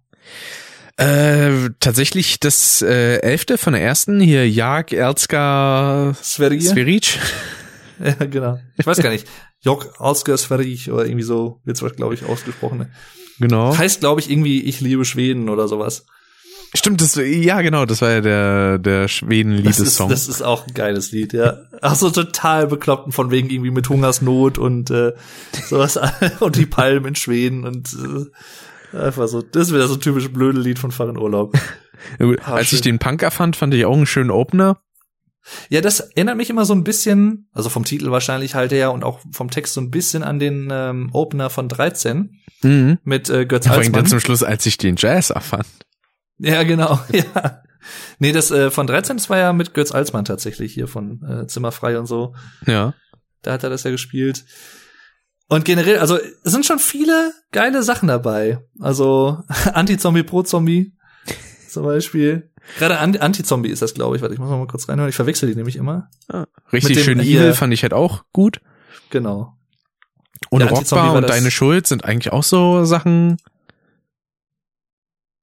Äh, 0.97 1.69
tatsächlich 1.79 2.39
das 2.39 2.81
äh, 2.81 3.17
elfte 3.17 3.59
von 3.59 3.73
der 3.73 3.83
ersten, 3.83 4.19
hier 4.19 4.49
Jag 4.49 4.91
Erzka 4.91 6.15
Sverige? 6.19 6.63
Sveric. 6.63 7.19
Ja, 8.03 8.25
genau. 8.25 8.59
Ich 8.77 8.85
weiß 8.85 8.97
gar 8.97 9.09
nicht. 9.09 9.27
Jok 9.61 9.93
Alsker 9.99 10.37
Sverige 10.37 10.91
oder 10.91 11.05
irgendwie 11.05 11.23
so 11.23 11.61
wird's 11.63 11.83
glaube 11.95 12.13
ich, 12.13 12.25
ausgesprochen. 12.25 12.91
Genau. 13.39 13.77
Heißt, 13.77 13.99
glaube 13.99 14.21
ich, 14.21 14.29
irgendwie 14.29 14.63
Ich 14.63 14.81
liebe 14.81 15.05
Schweden 15.05 15.49
oder 15.49 15.67
sowas. 15.67 16.05
Stimmt, 16.73 16.99
das, 16.99 17.15
ja 17.15 17.61
genau, 17.61 17.85
das 17.85 18.01
war 18.01 18.11
ja 18.11 18.21
der, 18.21 18.79
der 18.79 19.03
Das 19.03 19.11
ist, 19.11 19.17
Schweden-Liebessong. 19.17 20.09
das 20.09 20.27
ist 20.27 20.41
auch 20.41 20.67
ein 20.67 20.73
geiles 20.73 21.11
Lied, 21.11 21.31
ja. 21.31 21.57
Ach 21.81 21.95
so, 21.95 22.09
total 22.09 22.67
bekloppt 22.67 23.13
von 23.13 23.31
wegen 23.31 23.49
irgendwie 23.49 23.71
mit 23.71 23.87
Hungersnot 23.87 24.57
und 24.57 24.89
äh, 24.91 25.13
sowas 25.69 25.97
und 26.41 26.57
die 26.57 26.65
Palmen 26.65 27.05
in 27.05 27.15
Schweden 27.15 27.65
und 27.65 27.95
äh, 28.93 28.97
einfach 28.97 29.27
so. 29.27 29.41
Das 29.41 29.67
ist 29.67 29.73
wieder 29.73 29.87
so 29.87 29.93
ein 29.93 30.01
typisch 30.01 30.29
blöde 30.29 30.59
Lied 30.59 30.79
von 30.79 30.91
Fahren 30.91 31.17
Urlaub. 31.17 31.57
Als 32.43 32.73
ich 32.73 32.81
den 32.81 32.99
Punker 32.99 33.31
fand, 33.31 33.55
fand 33.55 33.73
ich 33.73 33.85
auch 33.85 33.95
einen 33.95 34.05
schönen 34.05 34.31
Opener. 34.31 34.81
Ja, 35.69 35.81
das 35.81 35.99
erinnert 35.99 36.37
mich 36.37 36.49
immer 36.49 36.65
so 36.65 36.73
ein 36.73 36.83
bisschen, 36.83 37.49
also 37.53 37.69
vom 37.69 37.85
Titel 37.85 38.11
wahrscheinlich 38.11 38.55
halt 38.55 38.71
her 38.71 38.91
und 38.91 39.03
auch 39.03 39.19
vom 39.31 39.51
Text 39.51 39.73
so 39.73 39.81
ein 39.81 39.91
bisschen 39.91 40.23
an 40.23 40.39
den 40.39 40.69
ähm, 40.71 41.09
Opener 41.13 41.49
von 41.49 41.69
13 41.69 42.41
Mhm. 42.63 42.97
mit 43.03 43.29
äh, 43.29 43.45
Götz 43.45 43.67
Vor 43.67 43.77
allem 43.77 43.91
dann 43.93 44.07
zum 44.07 44.19
Schluss, 44.19 44.41
als 44.41 44.65
ich 44.65 44.77
den 44.77 44.95
Jazz 44.97 45.29
erfand. 45.29 45.67
Ja, 46.39 46.63
genau, 46.63 46.99
ja. 47.11 47.61
Nee, 48.17 48.31
das 48.31 48.49
äh, 48.49 48.71
von 48.71 48.87
13, 48.87 49.17
das 49.17 49.29
war 49.29 49.37
ja 49.37 49.53
mit 49.53 49.73
Götz 49.73 49.91
Alsmann 49.91 50.25
tatsächlich 50.25 50.73
hier 50.73 50.87
von 50.87 51.21
äh, 51.23 51.47
Zimmerfrei 51.47 51.99
und 51.99 52.07
so. 52.07 52.33
Ja. 52.65 52.95
Da 53.43 53.53
hat 53.53 53.63
er 53.63 53.69
das 53.69 53.83
ja 53.83 53.91
gespielt. 53.91 54.45
Und 55.47 55.65
generell, 55.65 55.99
also 55.99 56.17
es 56.17 56.51
sind 56.51 56.65
schon 56.65 56.79
viele 56.79 57.31
geile 57.51 57.83
Sachen 57.83 58.07
dabei. 58.07 58.59
Also 58.79 59.43
Anti-Zombie, 59.73 60.23
Pro-Zombie 60.23 60.93
zum 61.75 61.83
Beispiel. 61.83 62.49
Gerade 62.79 62.97
An- 62.97 63.15
Anti-Zombie 63.15 63.69
ist 63.69 63.83
das, 63.83 63.93
glaube 63.93 64.15
ich. 64.15 64.21
Warte, 64.23 64.33
ich 64.33 64.39
muss 64.39 64.49
noch 64.49 64.57
mal 64.57 64.65
kurz 64.67 64.89
reinhören. 64.89 65.09
Ich 65.09 65.15
verwechsel 65.15 65.47
die 65.47 65.55
nämlich 65.55 65.75
immer. 65.75 66.09
Ah, 66.27 66.45
Richtig 66.73 67.03
schön 67.03 67.19
hier- 67.19 67.41
Evil 67.41 67.53
fand 67.53 67.71
ich 67.73 67.83
halt 67.83 67.93
auch 67.93 68.23
gut. 68.33 68.59
Genau. 69.11 69.55
Und 70.49 70.61
Ja, 70.61 70.67
Rockbar 70.67 71.13
und 71.13 71.29
Deine 71.29 71.51
Schuld 71.51 71.85
sind 71.87 72.03
eigentlich 72.05 72.33
auch 72.33 72.43
so 72.43 72.83
Sachen, 72.85 73.37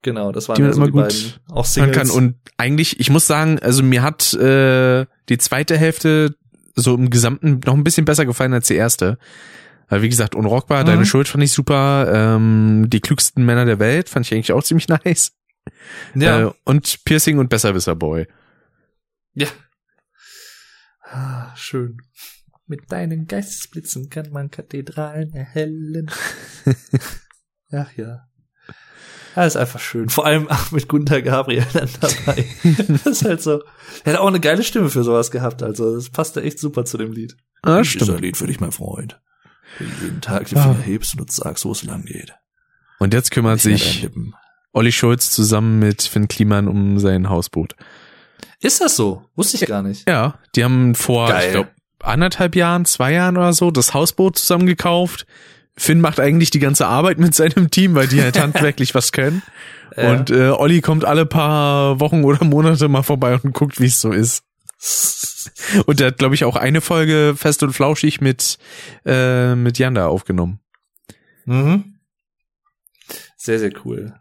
Genau, 0.04 0.32
das 0.32 0.48
waren 0.48 0.56
Die 0.56 0.62
man 0.62 0.70
ja 0.70 0.74
so 0.74 0.80
immer 0.80 0.86
die 0.86 0.92
gut 0.92 1.02
beiden. 1.02 1.32
Auch 1.56 1.64
Singles. 1.64 1.96
kann. 1.96 2.10
Und 2.10 2.34
eigentlich, 2.56 2.98
ich 2.98 3.08
muss 3.10 3.26
sagen, 3.28 3.60
also 3.60 3.84
mir 3.84 4.02
hat 4.02 4.34
äh, 4.34 5.06
die 5.28 5.38
zweite 5.38 5.76
Hälfte 5.78 6.34
so 6.74 6.94
im 6.96 7.08
Gesamten 7.10 7.60
noch 7.64 7.74
ein 7.74 7.84
bisschen 7.84 8.04
besser 8.04 8.26
gefallen 8.26 8.52
als 8.52 8.66
die 8.66 8.74
erste. 8.74 9.16
Weil 9.88 10.02
wie 10.02 10.08
gesagt, 10.08 10.34
Unrockbar, 10.34 10.82
Mhm. 10.82 10.86
Deine 10.86 11.06
Schuld 11.06 11.28
fand 11.28 11.44
ich 11.44 11.52
super. 11.52 12.10
Ähm, 12.12 12.86
die 12.88 13.00
klügsten 13.00 13.44
Männer 13.44 13.64
der 13.64 13.78
Welt 13.78 14.08
fand 14.08 14.26
ich 14.26 14.32
eigentlich 14.34 14.52
auch 14.52 14.64
ziemlich 14.64 14.88
nice. 15.04 15.32
Ja. 16.14 16.48
Äh, 16.48 16.52
und 16.64 17.04
Piercing 17.04 17.38
und 17.38 17.48
Besserwisser 17.48 17.94
Boy. 17.96 18.26
ja. 19.34 19.48
Ah, 21.04 21.54
schön. 21.56 21.98
Mit 22.66 22.90
deinen 22.90 23.26
Geistesblitzen 23.26 24.08
kann 24.08 24.30
man 24.30 24.50
Kathedralen 24.50 25.34
erhellen. 25.34 26.10
Ach 27.72 27.90
ja. 27.96 28.28
Ja, 29.36 29.44
ist 29.44 29.56
einfach 29.56 29.80
schön. 29.80 30.08
Vor 30.08 30.24
allem 30.26 30.48
auch 30.48 30.70
mit 30.72 30.88
Gunther 30.88 31.20
Gabriel 31.22 31.66
dann 31.72 31.88
dabei. 32.00 32.46
das 32.88 33.06
ist 33.06 33.24
halt 33.24 33.42
so. 33.42 33.62
Er 34.04 34.14
hat 34.14 34.20
auch 34.20 34.26
eine 34.28 34.40
geile 34.40 34.62
Stimme 34.62 34.88
für 34.90 35.04
sowas 35.04 35.30
gehabt. 35.30 35.62
Also, 35.62 35.94
das 35.94 36.08
passte 36.10 36.42
echt 36.42 36.58
super 36.58 36.84
zu 36.84 36.96
dem 36.98 37.12
Lied. 37.12 37.36
Ah, 37.62 37.78
Das 37.78 37.88
ist 37.88 37.96
ein 37.96 38.04
stimmt. 38.04 38.20
Lied 38.20 38.36
für 38.36 38.46
dich, 38.46 38.60
mein 38.60 38.72
Freund. 38.72 39.20
Wenn 39.78 39.88
du 39.90 40.04
jeden 40.04 40.20
Tag 40.20 40.46
die 40.48 40.56
Ah. 40.56 40.62
Finger 40.62 40.82
hebst 40.82 41.14
und 41.14 41.22
uns 41.22 41.36
sagst, 41.36 41.64
wo 41.64 41.72
es 41.72 41.82
lang 41.82 42.04
geht. 42.04 42.34
Und 42.98 43.12
jetzt 43.14 43.30
kümmert 43.30 43.60
sich. 43.60 44.08
Olli 44.72 44.92
Schulz 44.92 45.30
zusammen 45.30 45.78
mit 45.78 46.02
Finn 46.02 46.28
Kliman 46.28 46.68
um 46.68 46.98
sein 46.98 47.28
Hausboot. 47.28 47.76
Ist 48.60 48.80
das 48.80 48.96
so? 48.96 49.24
Wusste 49.34 49.56
ich 49.56 49.66
gar 49.66 49.82
nicht. 49.82 50.08
Ja, 50.08 50.38
die 50.54 50.64
haben 50.64 50.94
vor, 50.94 51.28
Geil. 51.28 51.46
ich 51.46 51.52
glaube, 51.52 51.70
anderthalb 52.00 52.56
Jahren, 52.56 52.84
zwei 52.84 53.12
Jahren 53.12 53.36
oder 53.36 53.52
so 53.52 53.70
das 53.70 53.94
Hausboot 53.94 54.38
zusammen 54.38 54.66
gekauft. 54.66 55.26
Finn 55.76 56.00
macht 56.00 56.20
eigentlich 56.20 56.50
die 56.50 56.58
ganze 56.58 56.86
Arbeit 56.86 57.18
mit 57.18 57.34
seinem 57.34 57.70
Team, 57.70 57.94
weil 57.94 58.08
die 58.08 58.22
halt 58.22 58.38
handwerklich 58.40 58.94
was 58.94 59.12
können. 59.12 59.42
Ja. 59.96 60.12
Und 60.12 60.30
äh, 60.30 60.50
Olli 60.50 60.80
kommt 60.80 61.04
alle 61.04 61.26
paar 61.26 62.00
Wochen 62.00 62.24
oder 62.24 62.44
Monate 62.44 62.88
mal 62.88 63.02
vorbei 63.02 63.38
und 63.42 63.52
guckt, 63.52 63.80
wie 63.80 63.86
es 63.86 64.00
so 64.00 64.12
ist. 64.12 64.44
Und 65.86 66.00
der 66.00 66.08
hat, 66.08 66.18
glaube 66.18 66.34
ich, 66.34 66.44
auch 66.44 66.56
eine 66.56 66.80
Folge 66.80 67.34
fest 67.36 67.62
und 67.62 67.72
flauschig 67.72 68.20
mit, 68.20 68.58
äh, 69.04 69.54
mit 69.54 69.78
Janda 69.78 70.06
aufgenommen. 70.06 70.60
Mhm. 71.46 71.98
Sehr, 73.36 73.58
sehr 73.58 73.72
cool. 73.84 74.14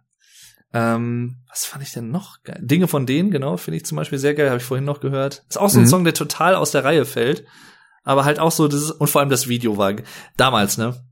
Ähm, 0.74 1.38
was 1.50 1.66
fand 1.66 1.84
ich 1.84 1.92
denn 1.92 2.12
noch 2.12 2.44
geil? 2.44 2.60
Dinge 2.62 2.88
von 2.88 3.06
denen, 3.06 3.30
genau, 3.32 3.58
finde 3.58 3.78
ich 3.78 3.86
zum 3.86 3.98
Beispiel 3.98 4.20
sehr 4.20 4.34
geil, 4.36 4.48
habe 4.50 4.60
ich 4.60 4.64
vorhin 4.64 4.86
noch 4.86 5.02
gehört. 5.02 5.44
Ist 5.50 5.58
auch 5.60 5.70
so 5.70 5.80
ein 5.80 5.84
Mhm. 5.84 5.90
Song, 5.90 6.04
der 6.06 6.14
total 6.14 6.56
aus 6.56 6.72
der 6.72 6.84
Reihe 6.86 7.06
fällt. 7.06 7.46
Aber 8.04 8.26
halt 8.26 8.40
auch 8.40 8.52
so, 8.52 8.68
das 8.68 8.82
ist, 8.82 8.92
und 8.92 9.10
vor 9.10 9.22
allem 9.22 9.30
das 9.30 9.48
Video 9.48 9.78
war 9.78 9.94
damals, 10.38 10.78
ne? 10.78 11.04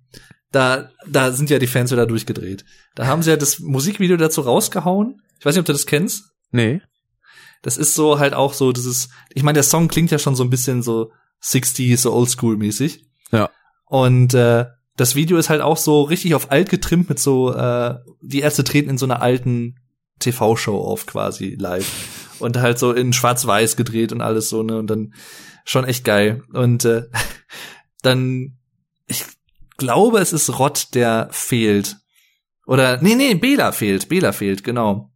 Da, 0.51 0.89
da 1.07 1.31
sind 1.31 1.49
ja 1.51 1.59
die 1.59 1.67
Fans 1.67 1.91
wieder 1.91 2.07
durchgedreht. 2.07 2.65
Da 2.95 3.05
haben 3.05 3.21
sie 3.21 3.29
ja 3.29 3.37
das 3.37 3.59
Musikvideo 3.59 4.17
dazu 4.17 4.41
rausgehauen. 4.41 5.21
Ich 5.39 5.45
weiß 5.45 5.53
nicht, 5.53 5.59
ob 5.59 5.65
du 5.67 5.73
das 5.73 5.85
kennst. 5.85 6.31
Nee. 6.51 6.81
Das 7.61 7.77
ist 7.77 7.93
so 7.93 8.17
halt 8.17 8.33
auch 8.33 8.53
so 8.53 8.71
dieses, 8.71 9.09
ich 9.33 9.43
meine, 9.43 9.57
der 9.57 9.63
Song 9.63 9.87
klingt 9.89 10.09
ja 10.09 10.17
schon 10.17 10.35
so 10.35 10.43
ein 10.43 10.49
bisschen 10.49 10.81
so 10.81 11.11
60s, 11.43 11.97
so 11.97 12.13
oldschool 12.13 12.57
mäßig. 12.57 13.05
Ja. 13.31 13.51
Und 13.85 14.33
äh, 14.33 14.65
das 14.99 15.15
Video 15.15 15.37
ist 15.37 15.49
halt 15.49 15.61
auch 15.61 15.77
so 15.77 16.01
richtig 16.01 16.35
auf 16.35 16.51
alt 16.51 16.69
getrimmt 16.69 17.07
mit 17.07 17.19
so, 17.19 17.53
äh, 17.53 17.95
die 18.21 18.41
Ärzte 18.41 18.65
treten 18.65 18.89
in 18.89 18.97
so 18.97 19.05
einer 19.05 19.21
alten 19.21 19.79
TV-Show 20.19 20.77
auf 20.77 21.05
quasi 21.05 21.55
live. 21.57 22.35
Und 22.39 22.57
halt 22.57 22.79
so 22.79 22.91
in 22.91 23.13
schwarz-weiß 23.13 23.77
gedreht 23.77 24.11
und 24.11 24.21
alles 24.21 24.49
so, 24.49 24.63
ne? 24.63 24.77
Und 24.77 24.87
dann 24.87 25.13
schon 25.63 25.85
echt 25.85 26.03
geil. 26.03 26.43
Und 26.53 26.83
äh, 26.85 27.03
dann, 28.01 28.57
ich 29.07 29.25
glaube, 29.77 30.19
es 30.19 30.33
ist 30.33 30.59
Rott, 30.59 30.89
der 30.93 31.29
fehlt. 31.31 31.97
Oder, 32.65 33.01
nee, 33.01 33.15
nee, 33.15 33.35
Bela 33.35 33.71
fehlt, 33.71 34.09
Bela 34.09 34.31
fehlt, 34.31 34.63
genau. 34.63 35.11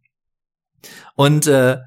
Und 1.14 1.46
äh, 1.46 1.78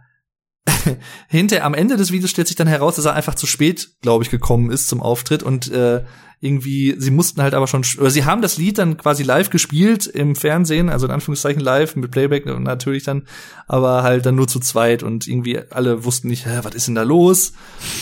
hinter 1.27 1.63
am 1.63 1.73
Ende 1.73 1.97
des 1.97 2.11
Videos 2.11 2.29
stellt 2.29 2.47
sich 2.47 2.55
dann 2.55 2.67
heraus, 2.67 2.95
dass 2.95 3.05
er 3.05 3.13
einfach 3.13 3.35
zu 3.35 3.47
spät, 3.47 3.89
glaube 4.01 4.23
ich, 4.23 4.29
gekommen 4.29 4.71
ist 4.71 4.87
zum 4.87 5.01
Auftritt 5.01 5.43
und 5.43 5.71
äh, 5.71 6.03
irgendwie 6.39 6.95
sie 6.99 7.09
mussten 7.09 7.41
halt 7.41 7.55
aber 7.55 7.65
schon 7.67 7.83
oder 7.97 8.11
sie 8.11 8.25
haben 8.25 8.43
das 8.43 8.57
Lied 8.57 8.77
dann 8.77 8.97
quasi 8.97 9.23
live 9.23 9.49
gespielt 9.49 10.05
im 10.05 10.35
Fernsehen, 10.35 10.89
also 10.89 11.07
in 11.07 11.11
Anführungszeichen 11.11 11.61
live 11.61 11.95
mit 11.95 12.11
Playback 12.11 12.45
natürlich 12.45 13.03
dann, 13.03 13.27
aber 13.67 14.03
halt 14.03 14.25
dann 14.25 14.35
nur 14.35 14.47
zu 14.47 14.59
zweit 14.59 15.01
und 15.01 15.27
irgendwie 15.27 15.59
alle 15.71 16.05
wussten 16.05 16.27
nicht, 16.27 16.45
was 16.63 16.75
ist 16.75 16.87
denn 16.87 16.95
da 16.95 17.03
los? 17.03 17.53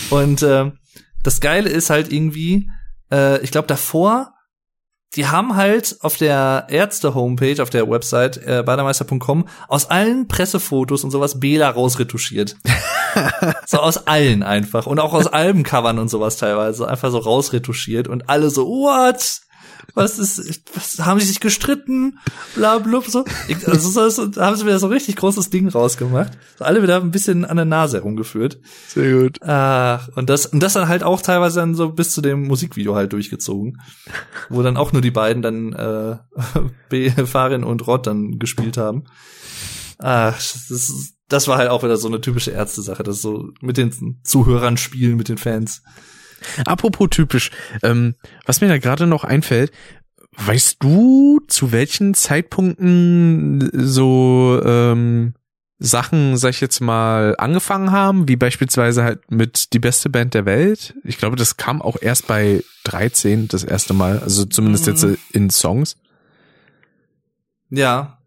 Und 0.10 0.42
äh, 0.42 0.72
das 1.24 1.40
Geile 1.40 1.70
ist 1.70 1.90
halt 1.90 2.12
irgendwie, 2.12 2.70
äh, 3.10 3.42
ich 3.42 3.52
glaube 3.52 3.68
davor 3.68 4.35
die 5.16 5.28
haben 5.28 5.56
halt 5.56 5.98
auf 6.02 6.18
der 6.18 6.68
Ärzte-Homepage, 6.70 7.62
auf 7.62 7.70
der 7.70 7.90
Website 7.90 8.38
äh, 8.38 8.64
bademeister.com 8.66 9.48
aus 9.68 9.90
allen 9.90 10.28
Pressefotos 10.28 11.04
und 11.04 11.12
sowas 11.12 11.40
Bela 11.40 11.70
rausretuschiert. 11.70 12.58
so 13.66 13.80
aus 13.80 14.08
allen 14.08 14.44
einfach. 14.44 14.88
Und 14.88 15.00
auch 15.00 15.14
aus 15.14 15.28
Albencovern 15.28 16.00
und 16.00 16.10
sowas 16.10 16.38
teilweise. 16.38 16.88
Einfach 16.88 17.12
so 17.12 17.20
rausretuschiert 17.20 18.08
und 18.08 18.30
alle 18.30 18.50
so, 18.50 18.68
what? 18.68 19.42
Was 19.94 20.20
ist, 20.20 20.62
was 20.74 21.06
haben 21.06 21.20
sie 21.20 21.26
sich 21.28 21.40
gestritten? 21.40 22.20
Bla, 22.56 22.80
bla, 22.80 23.02
so. 23.07 23.24
Ich, 23.48 23.66
also, 23.68 24.10
so, 24.10 24.26
da 24.28 24.48
haben 24.48 24.56
sie 24.57 24.66
wieder 24.66 24.80
so 24.80 24.88
ein 24.88 24.91
richtig 24.91 25.16
großes 25.16 25.49
Ding 25.49 25.68
rausgemacht. 25.70 26.34
So 26.57 26.66
alle 26.66 26.82
wieder 26.84 26.98
ein 27.02 27.12
bisschen 27.12 27.45
an 27.45 27.56
der 27.56 27.66
Nase 27.66 27.98
herumgeführt. 27.98 28.60
Sehr 28.88 29.22
gut. 29.22 29.41
Ach, 29.44 30.10
und 30.16 30.30
das, 30.30 30.48
und 30.48 30.62
das 30.62 30.74
dann 30.74 30.88
halt 30.90 31.03
auch 31.03 31.22
teilweise 31.22 31.60
dann 31.62 31.76
so 31.76 31.90
bis 31.91 32.12
zu 32.12 32.22
dem 32.22 32.48
Musikvideo 32.48 32.95
halt 32.95 33.14
durchgezogen. 33.14 33.82
Wo 34.49 34.62
dann 34.64 34.76
auch 34.78 34.91
nur 34.91 35.02
die 35.02 35.12
beiden 35.12 35.41
dann, 35.41 35.74
äh, 35.74 36.18
B, 36.90 37.10
Farin 37.12 37.64
und 37.64 37.86
Rod 37.88 38.07
dann 38.07 38.38
gespielt 38.40 38.78
haben. 38.78 39.03
Ach, 39.99 40.34
das, 40.36 40.70
ist- 40.70 41.14
das 41.28 41.48
war 41.48 41.57
halt 41.57 41.70
auch 41.70 41.84
wieder 41.84 41.98
so 41.98 42.07
eine 42.07 42.22
typische 42.22 42.52
Ärzte-Sache, 42.52 43.02
das 43.02 43.22
so 43.22 43.49
mit 43.62 43.78
den 43.78 44.20
Zuhörern 44.24 44.78
spielen, 44.78 45.16
mit 45.18 45.28
den 45.30 45.38
Fans. 45.40 45.82
Apropos 46.66 47.10
typisch, 47.10 47.52
ähm, 47.84 48.16
was 48.45 48.62
mir 48.62 48.68
da 48.68 48.78
gerade 48.78 49.07
noch 49.07 49.24
einfällt, 49.24 49.72
weißt 50.38 50.78
du, 50.82 51.41
zu 51.48 51.72
welchen 51.72 52.14
Zeitpunkten 52.14 53.70
so 53.74 54.62
ähm, 54.64 55.34
Sachen, 55.80 56.38
sag 56.38 56.52
ich 56.52 56.62
jetzt 56.62 56.80
mal, 56.80 57.36
angefangen 57.38 57.91
haben, 57.91 58.28
wie 58.28 58.36
beispielsweise 58.36 59.03
halt 59.03 59.30
mit 59.32 59.74
die 59.74 59.80
beste 59.80 60.10
Band 60.10 60.34
der 60.34 60.45
Welt? 60.45 60.94
Ich 61.03 61.18
glaube, 61.18 61.36
das 61.36 61.57
kam 61.57 61.82
auch 61.82 61.98
erst 62.02 62.28
bei 62.28 62.64
13 62.86 63.48
das 63.48 63.64
erste 63.64 63.94
Mal, 63.94 64.20
also 64.20 64.45
zumindest 64.45 64.88
jetzt 64.88 65.03
äh, 65.03 65.18
in 65.34 65.49
Songs. 65.49 65.98
Ja, 67.70 68.20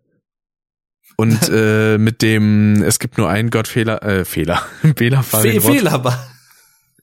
Und 1.17 1.49
äh, 1.53 1.99
mit 1.99 2.23
dem, 2.23 2.83
es 2.83 2.99
gibt 3.01 3.19
nur 3.19 3.29
einen 3.29 3.51
Gottfehler, 3.51 4.03
äh, 4.05 4.25
Fehler, 4.25 4.63
Fehler, 4.97 5.23
Fe 5.25 5.61
Fehler. 5.61 6.19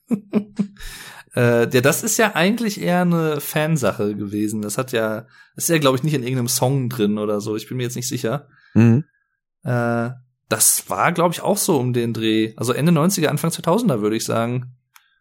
äh, 1.36 1.70
ja, 1.70 1.82
das 1.82 2.04
ist 2.04 2.18
ja 2.18 2.36
eigentlich 2.36 2.82
eher 2.82 3.02
eine 3.02 3.42
Fansache 3.42 4.16
gewesen. 4.16 4.62
Das 4.62 4.78
hat 4.78 4.92
ja, 4.92 5.28
das 5.56 5.66
ist 5.66 5.70
ja, 5.70 5.78
glaube 5.78 5.98
ich, 5.98 6.04
nicht 6.04 6.14
in 6.14 6.24
irgendeinem 6.24 6.48
Song 6.48 6.90
drin 6.90 7.18
oder 7.18 7.42
so. 7.42 7.56
Ich 7.56 7.68
bin 7.68 7.78
mir 7.78 7.84
jetzt 7.84 7.96
nicht 7.96 8.08
sicher. 8.08 8.48
Mhm. 8.74 9.06
Äh, 9.64 10.12
das 10.50 10.90
war, 10.90 11.12
glaube 11.12 11.34
ich, 11.34 11.42
auch 11.42 11.58
so 11.58 11.78
um 11.80 11.94
den 11.94 12.14
Dreh. 12.14 12.54
Also 12.56 12.74
Ende 12.74 12.92
90er, 12.92 13.28
Anfang 13.28 13.50
2000er, 13.50 14.02
würde 14.02 14.16
ich 14.16 14.26
sagen, 14.26 14.76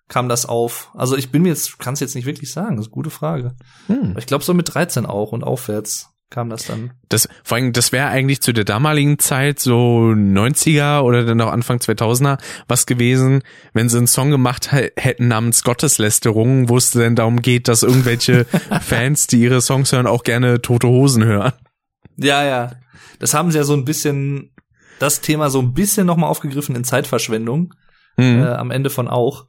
kam 0.09 0.28
das 0.28 0.47
auf. 0.47 0.90
Also 0.94 1.16
ich 1.16 1.31
bin 1.31 1.43
mir 1.43 1.48
jetzt, 1.48 1.78
kann 1.78 1.94
es 1.94 2.01
jetzt 2.01 2.15
nicht 2.15 2.27
wirklich 2.27 2.52
sagen. 2.52 2.77
Das 2.77 2.86
ist 2.86 2.90
eine 2.90 2.94
gute 2.94 3.11
Frage. 3.11 3.56
Hm. 3.86 4.16
Ich 4.19 4.27
glaube, 4.27 4.44
so 4.44 4.52
mit 4.52 4.74
13 4.74 5.06
auch 5.06 5.32
und 5.32 5.44
aufwärts 5.44 6.14
kam 6.31 6.51
das 6.51 6.65
dann. 6.67 6.93
Das, 7.09 7.29
vor 7.45 7.57
allem, 7.57 7.73
das 7.73 7.93
wäre 7.93 8.09
eigentlich 8.09 8.41
zu 8.43 8.53
der 8.53 8.65
damaligen 8.65 9.19
Zeit, 9.19 9.61
so 9.61 10.13
90er 10.15 11.01
oder 11.03 11.25
dann 11.25 11.41
auch 11.41 11.53
Anfang 11.53 11.79
2000er, 11.79 12.39
was 12.67 12.87
gewesen, 12.87 13.43
wenn 13.73 13.89
sie 13.89 13.99
einen 13.99 14.07
Song 14.09 14.31
gemacht 14.31 14.73
hä- 14.73 14.91
hätten 14.97 15.29
namens 15.29 15.63
Gotteslästerung, 15.63 16.69
wo 16.69 16.77
es 16.77 16.91
denn 16.91 17.15
darum 17.15 17.41
geht, 17.41 17.69
dass 17.69 17.83
irgendwelche 17.85 18.45
Fans, 18.81 19.27
die 19.29 19.41
ihre 19.43 19.61
Songs 19.61 19.93
hören, 19.93 20.07
auch 20.09 20.25
gerne 20.25 20.61
tote 20.61 20.89
Hosen 20.89 21.25
hören. 21.25 21.53
Ja, 22.17 22.45
ja. 22.45 22.73
Das 23.21 23.33
haben 23.35 23.51
sie 23.53 23.59
ja 23.59 23.65
so 23.65 23.75
ein 23.75 23.85
bisschen, 23.85 24.51
das 24.99 25.21
Thema 25.21 25.51
so 25.51 25.61
ein 25.61 25.73
bisschen 25.73 26.07
nochmal 26.07 26.31
aufgegriffen 26.31 26.75
in 26.75 26.85
Zeitverschwendung. 26.85 27.75
Mhm. 28.17 28.43
äh, 28.43 28.47
am 28.49 28.71
Ende 28.71 28.91
von 28.91 29.09
auch, 29.09 29.47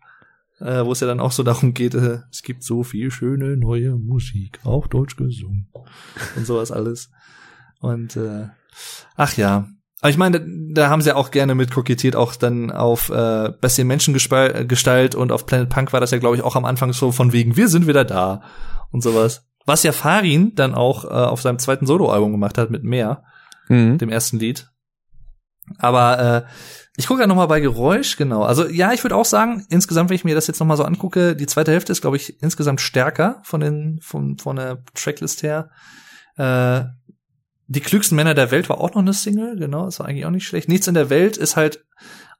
äh, 0.59 0.85
wo 0.85 0.91
es 0.91 0.99
ja 0.99 1.07
dann 1.07 1.19
auch 1.19 1.31
so 1.31 1.43
darum 1.43 1.73
geht, 1.73 1.93
äh, 1.95 2.19
es 2.31 2.41
gibt 2.43 2.63
so 2.63 2.83
viel 2.83 3.11
schöne 3.11 3.57
neue 3.57 3.95
Musik, 3.95 4.59
auch 4.63 4.87
deutsch 4.87 5.15
gesungen 5.15 5.67
und 6.35 6.45
sowas 6.45 6.71
alles. 6.71 7.09
Und 7.79 8.15
äh, 8.15 8.47
ach 9.15 9.35
ja. 9.37 9.67
Aber 10.01 10.09
ich 10.09 10.17
meine, 10.17 10.39
da, 10.39 10.45
da 10.83 10.89
haben 10.89 11.01
sie 11.01 11.09
ja 11.09 11.15
auch 11.15 11.31
gerne 11.31 11.55
mit 11.55 11.71
kokettiert, 11.71 12.15
auch 12.15 12.35
dann 12.35 12.71
auf 12.71 13.09
äh, 13.09 13.51
bisschen 13.59 13.87
Menschengestalt 13.87 15.15
und 15.15 15.31
auf 15.31 15.45
Planet 15.45 15.69
Punk 15.69 15.93
war 15.93 15.99
das 15.99 16.11
ja, 16.11 16.17
glaube 16.19 16.35
ich, 16.35 16.41
auch 16.43 16.55
am 16.55 16.65
Anfang 16.65 16.93
so 16.93 17.11
von 17.11 17.31
wegen, 17.33 17.57
wir 17.57 17.67
sind 17.67 17.87
wieder 17.87 18.05
da 18.05 18.41
und 18.91 19.01
sowas. 19.01 19.47
Was 19.65 19.81
ja 19.83 19.91
Farin 19.93 20.53
dann 20.53 20.75
auch 20.75 21.05
äh, 21.05 21.07
auf 21.07 21.41
seinem 21.41 21.57
zweiten 21.57 21.87
Soloalbum 21.87 22.31
gemacht 22.31 22.57
hat 22.57 22.69
mit 22.69 22.83
Mehr 22.83 23.23
Mhm. 23.67 23.97
dem 23.97 24.09
ersten 24.09 24.37
Lied. 24.37 24.69
Aber 25.79 26.19
äh, 26.19 26.43
ich 26.97 27.07
gucke 27.07 27.21
ja 27.21 27.27
noch 27.27 27.35
mal 27.35 27.47
bei 27.47 27.59
Geräusch, 27.59 28.15
genau. 28.15 28.43
Also 28.43 28.67
ja, 28.67 28.93
ich 28.93 29.03
würde 29.03 29.15
auch 29.15 29.25
sagen, 29.25 29.65
insgesamt, 29.69 30.09
wenn 30.09 30.15
ich 30.15 30.23
mir 30.23 30.35
das 30.35 30.47
jetzt 30.47 30.59
noch 30.59 30.67
mal 30.67 30.77
so 30.77 30.83
angucke, 30.83 31.35
die 31.35 31.45
zweite 31.45 31.71
Hälfte 31.71 31.91
ist, 31.91 32.01
glaube 32.01 32.17
ich, 32.17 32.41
insgesamt 32.41 32.81
stärker 32.81 33.41
von 33.43 33.59
den 33.59 33.99
von 34.01 34.37
von 34.37 34.55
der 34.55 34.83
Tracklist 34.93 35.43
her. 35.43 35.69
Äh, 36.37 36.85
die 37.67 37.81
klügsten 37.81 38.15
Männer 38.15 38.33
der 38.33 38.51
Welt 38.51 38.69
war 38.69 38.79
auch 38.79 38.93
noch 38.93 39.01
eine 39.01 39.13
Single, 39.13 39.57
genau, 39.57 39.85
das 39.85 39.99
war 39.99 40.07
eigentlich 40.07 40.25
auch 40.25 40.31
nicht 40.31 40.45
schlecht. 40.45 40.69
Nichts 40.69 40.87
in 40.87 40.93
der 40.93 41.09
Welt 41.09 41.35
ist 41.35 41.55
halt 41.55 41.83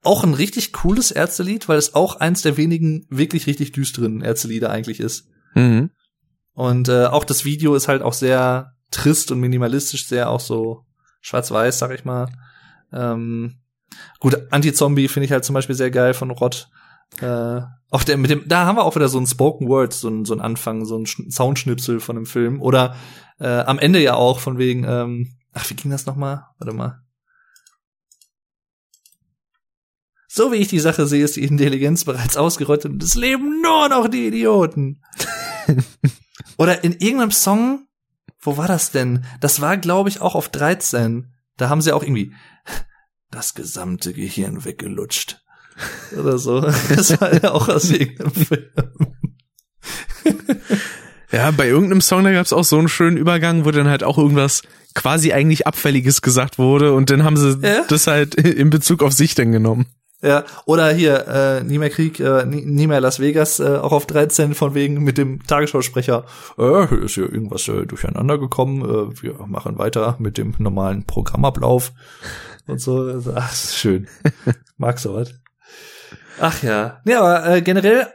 auch 0.03 0.23
ein 0.23 0.35
richtig 0.35 0.71
cooles 0.71 1.11
Ärztelied, 1.11 1.67
weil 1.67 1.79
es 1.79 1.95
auch 1.95 2.17
eins 2.17 2.43
der 2.43 2.57
wenigen 2.57 3.07
wirklich 3.09 3.47
richtig 3.47 3.71
düsteren 3.71 4.21
Ärztelieder 4.21 4.69
eigentlich 4.69 4.99
ist. 4.99 5.27
Mhm. 5.55 5.89
Und 6.53 6.89
äh, 6.89 7.05
auch 7.05 7.23
das 7.23 7.43
Video 7.43 7.75
ist 7.75 7.87
halt 7.87 8.03
auch 8.03 8.13
sehr 8.13 8.73
trist 8.91 9.31
und 9.31 9.39
minimalistisch, 9.39 10.07
sehr 10.07 10.29
auch 10.29 10.39
so 10.39 10.85
schwarz-weiß, 11.21 11.79
sag 11.79 11.91
ich 11.91 12.05
mal. 12.05 12.29
Ähm, 12.93 13.55
gut, 14.19 14.47
Anti-Zombie 14.51 15.07
finde 15.07 15.25
ich 15.25 15.31
halt 15.31 15.45
zum 15.45 15.53
Beispiel 15.53 15.75
sehr 15.75 15.91
geil 15.91 16.13
von 16.13 16.31
Rott. 16.31 16.69
Äh, 17.21 17.61
auch 17.91 18.03
der 18.03 18.17
mit 18.17 18.29
dem, 18.31 18.47
da 18.47 18.65
haben 18.65 18.77
wir 18.77 18.83
auch 18.83 18.95
wieder 18.95 19.07
so 19.09 19.19
ein 19.19 19.27
Spoken 19.27 19.67
Word, 19.69 19.93
so 19.93 20.09
ein, 20.09 20.25
so 20.25 20.33
ein 20.33 20.41
Anfang, 20.41 20.85
so 20.85 20.97
ein 20.97 21.05
Sch- 21.05 21.31
Soundschnipsel 21.31 21.99
von 21.99 22.17
einem 22.17 22.25
Film. 22.25 22.61
Oder 22.61 22.95
äh, 23.39 23.47
am 23.47 23.79
Ende 23.79 24.01
ja 24.01 24.15
auch 24.15 24.39
von 24.39 24.57
wegen, 24.57 24.83
ähm, 24.83 25.35
ach, 25.53 25.69
wie 25.69 25.75
ging 25.75 25.91
das 25.91 26.05
nochmal? 26.05 26.45
Warte 26.59 26.75
mal. 26.75 27.01
So 30.27 30.51
wie 30.51 30.57
ich 30.57 30.67
die 30.67 30.79
Sache 30.79 31.07
sehe, 31.07 31.23
ist 31.23 31.37
die 31.37 31.43
Intelligenz 31.45 32.03
bereits 32.03 32.35
ausgerottet 32.35 32.91
und 32.91 33.01
es 33.03 33.15
leben 33.15 33.61
nur 33.61 33.87
noch 33.87 34.09
die 34.09 34.27
Idioten. 34.27 35.01
Oder 36.57 36.83
in 36.83 36.93
irgendeinem 36.93 37.31
Song, 37.31 37.87
wo 38.39 38.57
war 38.57 38.67
das 38.67 38.91
denn? 38.91 39.23
Das 39.39 39.61
war, 39.61 39.77
glaube 39.77 40.09
ich, 40.09 40.19
auch 40.21 40.35
auf 40.35 40.49
13. 40.49 41.31
Da 41.57 41.69
haben 41.69 41.81
sie 41.81 41.93
auch 41.93 42.03
irgendwie 42.03 42.33
das 43.31 43.53
gesamte 43.53 44.13
Gehirn 44.13 44.65
weggelutscht. 44.65 45.41
Oder 46.17 46.37
so. 46.37 46.61
Das 46.95 47.19
war 47.19 47.33
ja 47.33 47.51
auch 47.51 47.67
aus 47.67 47.89
irgendeinem 47.89 48.31
Film. 48.31 48.65
Ja, 51.31 51.51
bei 51.51 51.67
irgendeinem 51.67 52.01
Song, 52.01 52.23
da 52.23 52.31
gab's 52.31 52.53
auch 52.53 52.63
so 52.63 52.77
einen 52.77 52.87
schönen 52.87 53.17
Übergang, 53.17 53.65
wo 53.65 53.71
dann 53.71 53.89
halt 53.89 54.03
auch 54.03 54.17
irgendwas 54.17 54.61
quasi 54.93 55.33
eigentlich 55.33 55.67
Abfälliges 55.67 56.21
gesagt 56.21 56.57
wurde 56.57 56.93
und 56.93 57.09
dann 57.09 57.23
haben 57.23 57.35
sie 57.35 57.59
Ja. 57.61 57.83
das 57.89 58.07
halt 58.07 58.35
in 58.35 58.69
Bezug 58.69 59.03
auf 59.03 59.11
sich 59.11 59.35
dann 59.35 59.51
genommen. 59.51 59.85
Ja, 60.21 60.45
oder 60.65 60.91
hier, 60.93 61.27
äh, 61.27 61.63
nie 61.63 61.77
mehr 61.77 61.89
Krieg, 61.89 62.19
äh, 62.21 62.45
nie, 62.45 62.63
nie 62.65 62.87
mehr 62.87 63.01
Las 63.01 63.19
Vegas, 63.19 63.59
äh, 63.59 63.65
auch 63.77 63.91
auf 63.91 64.07
13 64.07 64.55
von 64.55 64.73
wegen 64.73 65.03
mit 65.03 65.17
dem 65.17 65.43
Tagesschausprecher, 65.43 66.25
äh, 66.57 66.87
hier 66.87 67.01
ist 67.03 67.15
hier 67.15 67.31
irgendwas 67.31 67.67
äh, 67.67 67.85
durcheinander 67.85 68.37
gekommen, 68.39 68.81
äh, 68.81 69.21
wir 69.21 69.33
machen 69.45 69.77
weiter 69.77 70.15
mit 70.19 70.37
dem 70.37 70.55
normalen 70.57 71.05
Programmablauf 71.05 71.91
und 72.67 72.79
so. 72.79 73.21
Ach, 73.35 73.51
ist 73.51 73.77
schön. 73.77 74.07
Mag 74.77 74.99
sowas. 74.99 75.33
Ach 76.39 76.61
ja. 76.63 77.01
Ja, 77.05 77.21
aber 77.21 77.47
äh, 77.47 77.61
generell 77.61 78.07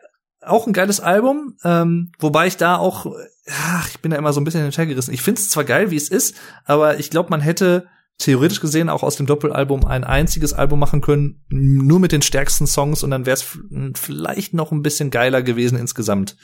auch 0.42 0.66
ein 0.66 0.72
geiles 0.72 1.00
Album, 1.00 1.56
ähm, 1.64 2.12
wobei 2.18 2.46
ich 2.46 2.56
da 2.56 2.76
auch, 2.76 3.06
ach, 3.48 3.88
ich 3.88 4.00
bin 4.00 4.10
da 4.10 4.16
immer 4.16 4.32
so 4.32 4.40
ein 4.40 4.44
bisschen 4.44 4.60
hin 4.60 4.66
und 4.66 4.78
her 4.78 4.86
gerissen. 4.86 5.12
Ich 5.12 5.22
finde 5.22 5.40
es 5.40 5.48
zwar 5.48 5.64
geil, 5.64 5.90
wie 5.90 5.96
es 5.96 6.08
ist, 6.08 6.36
aber 6.64 6.98
ich 6.98 7.10
glaube, 7.10 7.30
man 7.30 7.40
hätte 7.40 7.86
theoretisch 8.18 8.60
gesehen 8.60 8.88
auch 8.88 9.02
aus 9.02 9.16
dem 9.16 9.26
Doppelalbum 9.26 9.84
ein 9.86 10.04
einziges 10.04 10.52
Album 10.52 10.78
machen 10.78 11.00
können, 11.00 11.44
nur 11.48 12.00
mit 12.00 12.12
den 12.12 12.22
stärksten 12.22 12.66
Songs 12.66 13.02
und 13.02 13.10
dann 13.10 13.26
wäre 13.26 13.34
es 13.34 13.58
vielleicht 13.94 14.54
noch 14.54 14.72
ein 14.72 14.82
bisschen 14.82 15.10
geiler 15.10 15.42
gewesen 15.42 15.78
insgesamt. 15.78 16.36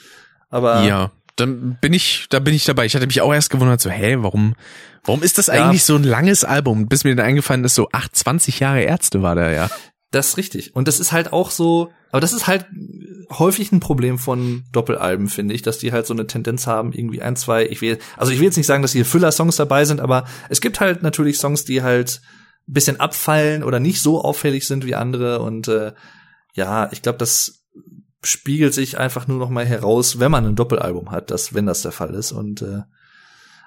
Aber 0.49 0.83
Ja, 0.83 1.11
dann 1.37 1.77
bin 1.79 1.93
ich, 1.93 2.27
da 2.29 2.39
bin 2.39 2.53
ich 2.53 2.65
dabei. 2.65 2.85
Ich 2.85 2.95
hatte 2.95 3.07
mich 3.07 3.21
auch 3.21 3.33
erst 3.33 3.49
gewundert, 3.49 3.79
so, 3.79 3.89
hä, 3.89 4.17
warum, 4.19 4.55
warum 5.05 5.23
ist 5.23 5.37
das 5.37 5.47
Ja. 5.47 5.53
eigentlich 5.67 5.83
so 5.85 5.95
ein 5.95 6.03
langes 6.03 6.43
Album? 6.43 6.87
Bis 6.87 7.03
mir 7.03 7.15
dann 7.15 7.25
eingefallen 7.25 7.63
ist, 7.63 7.75
so, 7.75 7.87
ach, 7.93 8.09
20 8.09 8.59
Jahre 8.59 8.81
Ärzte 8.81 9.21
war 9.21 9.35
da, 9.35 9.51
ja. 9.51 9.69
Das 10.11 10.29
ist 10.29 10.37
richtig. 10.37 10.75
Und 10.75 10.87
das 10.87 10.99
ist 10.99 11.11
halt 11.11 11.33
auch 11.33 11.51
so, 11.51 11.91
aber 12.11 12.21
das 12.21 12.33
ist 12.33 12.47
halt 12.47 12.65
häufig 13.29 13.71
ein 13.71 13.79
Problem 13.81 14.17
von 14.17 14.63
Doppelalben, 14.71 15.27
finde 15.27 15.53
ich, 15.53 15.61
dass 15.61 15.77
die 15.79 15.91
halt 15.91 16.07
so 16.07 16.13
eine 16.13 16.27
Tendenz 16.27 16.65
haben, 16.65 16.93
irgendwie 16.93 17.21
ein, 17.21 17.35
zwei, 17.35 17.65
ich 17.65 17.81
will, 17.81 17.99
also 18.15 18.31
ich 18.31 18.39
will 18.39 18.45
jetzt 18.45 18.55
nicht 18.57 18.67
sagen, 18.67 18.81
dass 18.81 18.93
hier 18.93 19.05
Füller-Songs 19.05 19.57
dabei 19.57 19.83
sind, 19.85 19.99
aber 19.99 20.25
es 20.49 20.61
gibt 20.61 20.79
halt 20.79 21.03
natürlich 21.03 21.37
Songs, 21.37 21.65
die 21.65 21.83
halt 21.83 22.21
ein 22.69 22.73
bisschen 22.73 22.99
abfallen 23.01 23.63
oder 23.63 23.79
nicht 23.81 24.01
so 24.01 24.21
auffällig 24.23 24.65
sind 24.65 24.85
wie 24.85 24.95
andere 24.95 25.39
und 25.41 25.67
äh, 25.67 25.91
ja, 26.53 26.89
ich 26.91 27.01
glaube, 27.01 27.17
das 27.17 27.65
spiegelt 28.23 28.73
sich 28.73 28.97
einfach 28.97 29.27
nur 29.27 29.37
noch 29.37 29.49
mal 29.49 29.65
heraus, 29.65 30.19
wenn 30.19 30.31
man 30.31 30.45
ein 30.45 30.55
Doppelalbum 30.55 31.11
hat, 31.11 31.31
dass 31.31 31.53
wenn 31.53 31.65
das 31.65 31.81
der 31.81 31.91
Fall 31.91 32.13
ist 32.13 32.31
und 32.31 32.61
äh, 32.61 32.81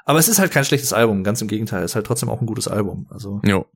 aber 0.05 0.18
es 0.18 0.28
ist 0.28 0.39
halt 0.39 0.51
kein 0.51 0.64
schlechtes 0.64 0.93
Album, 0.93 1.22
ganz 1.24 1.40
im 1.40 1.48
Gegenteil, 1.48 1.85
es 1.85 1.93
ist 1.93 1.94
halt 1.94 2.06
trotzdem 2.06 2.28
auch 2.28 2.40
ein 2.40 2.47
gutes 2.47 2.66
Album. 2.68 3.06
Also 3.10 3.40
Jo. 3.44 3.66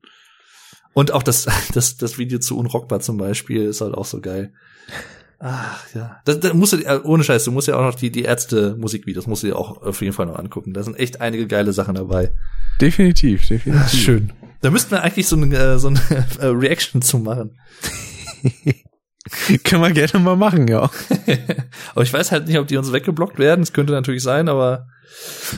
und 0.93 1.11
auch 1.11 1.23
das, 1.23 1.47
das, 1.73 1.97
das 1.97 2.17
Video 2.17 2.39
zu 2.39 2.57
Unrockbar 2.57 2.99
zum 2.99 3.17
Beispiel 3.17 3.63
ist 3.65 3.81
halt 3.81 3.93
auch 3.93 4.05
so 4.05 4.21
geil. 4.21 4.53
Ach 5.39 5.85
ja. 5.93 6.21
Das, 6.25 6.39
das 6.39 6.53
musst 6.53 6.73
du, 6.73 6.77
äh, 6.77 6.99
ohne 7.03 7.23
Scheiß, 7.23 7.43
du 7.43 7.51
musst 7.51 7.67
ja 7.67 7.75
auch 7.75 7.83
noch 7.83 7.95
die, 7.95 8.09
die 8.09 8.23
Ärzte-Musikvideos, 8.23 9.27
musst 9.27 9.43
du 9.43 9.47
dir 9.47 9.55
auch 9.55 9.81
auf 9.81 10.01
jeden 10.01 10.13
Fall 10.13 10.25
noch 10.25 10.39
angucken. 10.39 10.73
Da 10.73 10.83
sind 10.83 10.97
echt 10.97 11.21
einige 11.21 11.47
geile 11.47 11.73
Sachen 11.73 11.95
dabei. 11.95 12.31
Definitiv, 12.81 13.47
definitiv. 13.47 13.99
Schön. 13.99 14.33
Da 14.61 14.71
müssten 14.71 14.91
wir 14.91 15.03
eigentlich 15.03 15.27
so 15.27 15.35
eine, 15.35 15.55
äh, 15.55 15.77
so 15.77 15.89
eine 15.89 15.99
äh, 16.39 16.47
Reaction 16.47 17.01
zu 17.01 17.19
machen. 17.19 17.59
Können 19.63 19.81
wir 19.81 19.91
gerne 19.91 20.19
mal 20.19 20.35
machen, 20.35 20.67
ja. 20.67 20.89
aber 21.93 22.03
ich 22.03 22.13
weiß 22.13 22.31
halt 22.31 22.47
nicht, 22.47 22.59
ob 22.59 22.67
die 22.67 22.77
uns 22.77 22.91
weggeblockt 22.93 23.39
werden. 23.39 23.61
Das 23.61 23.73
könnte 23.73 23.93
natürlich 23.93 24.23
sein, 24.23 24.49
aber 24.49 24.87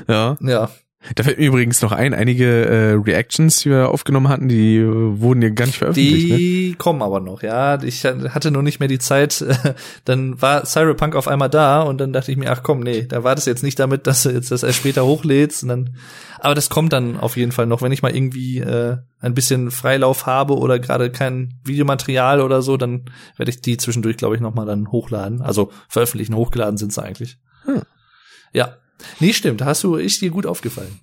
Ja. 0.07 0.37
ja. 0.41 0.69
Da 1.15 1.23
fällt 1.23 1.37
mir 1.37 1.45
übrigens 1.45 1.81
noch 1.83 1.91
ein, 1.91 2.15
einige 2.15 2.65
äh, 2.65 2.93
Reactions, 2.93 3.59
die 3.59 3.69
wir 3.69 3.89
aufgenommen 3.89 4.29
hatten, 4.29 4.49
die 4.49 4.77
äh, 4.77 5.21
wurden 5.21 5.43
ja 5.43 5.49
gar 5.49 5.67
nicht 5.67 5.77
veröffentlicht. 5.77 6.29
Ne? 6.29 6.37
Die 6.37 6.75
kommen 6.75 7.03
aber 7.03 7.19
noch, 7.19 7.43
ja. 7.43 7.81
Ich 7.83 8.03
hatte 8.03 8.49
nur 8.49 8.63
nicht 8.63 8.79
mehr 8.79 8.89
die 8.89 8.97
Zeit. 8.97 9.45
Dann 10.05 10.41
war 10.41 10.65
Cyberpunk 10.65 11.15
auf 11.15 11.27
einmal 11.27 11.49
da 11.49 11.83
und 11.83 11.99
dann 11.99 12.13
dachte 12.13 12.31
ich 12.31 12.37
mir, 12.37 12.51
ach 12.51 12.63
komm, 12.63 12.79
nee, 12.79 13.03
da 13.03 13.23
war 13.23 13.35
das 13.35 13.45
jetzt 13.45 13.63
nicht 13.63 13.77
damit, 13.79 14.07
dass 14.07 14.23
du 14.23 14.31
jetzt 14.31 14.51
das 14.51 14.63
erst 14.63 14.79
später 14.79 15.05
hochlädst. 15.05 15.63
Und 15.63 15.69
dann, 15.69 15.95
aber 16.39 16.55
das 16.55 16.69
kommt 16.69 16.93
dann 16.93 17.17
auf 17.17 17.37
jeden 17.37 17.51
Fall 17.51 17.67
noch, 17.67 17.81
wenn 17.81 17.91
ich 17.91 18.01
mal 18.01 18.15
irgendwie 18.15 18.59
äh, 18.59 18.97
ein 19.19 19.33
bisschen 19.33 19.69
Freilauf 19.69 20.25
habe 20.25 20.57
oder 20.57 20.79
gerade 20.79 21.11
kein 21.11 21.53
Videomaterial 21.63 22.41
oder 22.41 22.61
so, 22.61 22.75
dann 22.75 23.05
werde 23.37 23.51
ich 23.51 23.61
die 23.61 23.77
zwischendurch, 23.77 24.17
glaube 24.17 24.35
ich, 24.35 24.41
noch 24.41 24.55
mal 24.55 24.65
dann 24.65 24.91
hochladen. 24.91 25.41
Also 25.41 25.71
veröffentlichen, 25.87 26.35
hochgeladen 26.35 26.77
sind 26.77 26.91
sie 26.91 27.03
eigentlich. 27.03 27.37
Hm. 27.65 27.83
Ja. 28.51 28.77
Nee, 29.19 29.33
stimmt, 29.33 29.61
da 29.61 29.65
hast 29.65 29.83
du 29.83 29.97
ich 29.97 30.19
dir 30.19 30.29
gut 30.31 30.45
aufgefallen. 30.45 30.99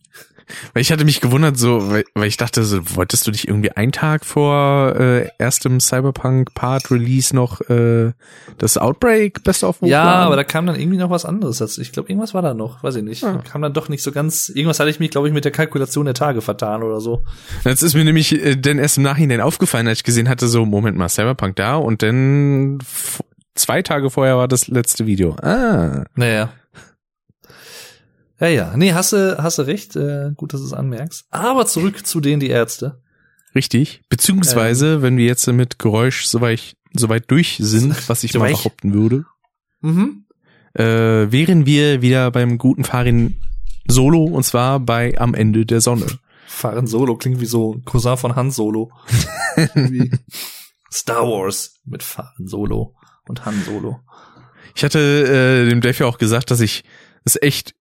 Weil 0.75 0.83
ich 0.83 0.93
hatte 0.93 1.07
mich 1.07 1.23
gewundert, 1.23 1.57
so, 1.57 1.91
weil, 1.91 2.05
weil 2.15 2.29
ich 2.29 2.37
dachte, 2.37 2.65
so, 2.65 2.79
wolltest 2.97 3.27
du 3.27 3.31
dich 3.31 3.49
irgendwie 3.49 3.71
einen 3.73 3.93
Tag 3.93 4.27
vor 4.27 4.95
äh, 4.95 5.29
erstem 5.39 5.81
Cyberpunk-Part-Release 5.81 7.35
noch 7.35 7.63
äh, 7.71 8.13
das 8.59 8.77
Outbreak 8.77 9.43
Best 9.43 9.65
of 9.65 9.79
Ja, 9.81 10.03
hochladen? 10.03 10.27
aber 10.27 10.37
da 10.37 10.45
kam 10.45 10.67
dann 10.67 10.79
irgendwie 10.79 10.99
noch 10.99 11.09
was 11.09 11.25
anderes. 11.25 11.59
dazu. 11.59 11.81
Ich 11.81 11.93
glaube, 11.93 12.11
irgendwas 12.11 12.35
war 12.35 12.43
da 12.43 12.53
noch, 12.53 12.83
weiß 12.83 12.97
ich 12.97 13.03
nicht. 13.03 13.23
Ja. 13.23 13.39
Kam 13.39 13.63
dann 13.63 13.73
doch 13.73 13.89
nicht 13.89 14.03
so 14.03 14.13
ganz. 14.13 14.51
Irgendwas 14.51 14.81
hatte 14.81 14.91
ich 14.91 15.01
mich, 15.01 15.11
glaube 15.11 15.29
ich, 15.29 15.35
mit 15.35 15.47
der 15.47 15.53
Kalkulation 15.53 16.05
der 16.05 16.15
Tage 16.15 16.43
vertan 16.43 16.83
oder 16.83 17.01
so. 17.01 17.23
Jetzt 17.65 17.83
ist 17.83 17.95
mir 17.95 18.05
nämlich 18.05 18.33
äh, 18.35 18.57
dann 18.57 18.79
erst 18.79 18.99
im 18.99 19.03
Nachhinein 19.05 19.41
aufgefallen, 19.41 19.89
als 19.89 20.01
ich 20.01 20.05
gesehen 20.05 20.29
hatte, 20.29 20.47
so, 20.49 20.67
Moment 20.67 20.97
mal, 20.99 21.09
Cyberpunk 21.09 21.57
da 21.57 21.77
und 21.77 22.03
dann 22.03 22.81
zwei 23.55 23.81
Tage 23.81 24.11
vorher 24.11 24.37
war 24.37 24.47
das 24.49 24.69
letzte 24.69 25.07
Video. 25.07 25.37
Ah. 25.37 26.05
Naja. 26.17 26.53
Ja, 28.41 28.49
ja. 28.49 28.77
Nee, 28.77 28.93
hast 28.93 29.13
du, 29.13 29.37
hast 29.43 29.59
du 29.59 29.63
recht. 29.63 29.97
Äh, 29.97 30.33
gut, 30.37 30.53
dass 30.53 30.61
du 30.61 30.67
es 30.67 30.73
anmerkst. 30.73 31.27
Aber 31.31 31.67
zurück 31.67 32.07
zu 32.07 32.21
denen, 32.21 32.41
die 32.41 32.49
Ärzte. 32.51 33.01
Richtig. 33.55 34.03
Beziehungsweise, 34.09 35.03
wenn 35.03 35.17
wir 35.17 35.27
jetzt 35.27 35.47
mit 35.47 35.79
Geräusch 35.79 36.25
soweit, 36.27 36.75
soweit 36.93 37.31
durch 37.31 37.57
sind, 37.61 38.09
was 38.09 38.25
ich 38.25 38.35
mal 38.35 38.51
behaupten 38.51 38.93
würde, 38.93 39.25
Mhm. 39.81 40.25
äh, 40.75 40.83
wären 41.31 41.67
wir 41.67 42.03
wieder 42.03 42.31
beim 42.31 42.59
guten 42.59 42.85
Farin 42.85 43.41
Solo 43.87 44.25
und 44.25 44.43
zwar 44.45 44.81
bei 44.81 45.17
Am 45.19 45.35
Ende 45.35 45.67
der 45.67 45.81
Sonne. 45.81 46.07
Fahren 46.47 46.87
Solo 46.87 47.17
klingt 47.17 47.41
wie 47.41 47.47
so 47.47 47.75
ein 47.75 47.85
Cousin 47.85 48.17
von 48.17 48.35
Han 48.35 48.51
Solo. 48.51 48.91
Star 50.93 51.23
Wars 51.23 51.75
mit 51.85 52.03
Fahren 52.03 52.47
Solo 52.47 52.95
und 53.29 53.45
Han 53.45 53.63
Solo. 53.65 54.01
Ich 54.75 54.85
hatte 54.85 54.99
äh, 55.67 55.69
dem 55.69 55.81
Dave 55.81 55.99
ja 56.01 56.07
auch 56.07 56.19
gesagt, 56.19 56.51
dass 56.51 56.61
ich 56.61 56.85
es 57.25 57.41
echt 57.41 57.75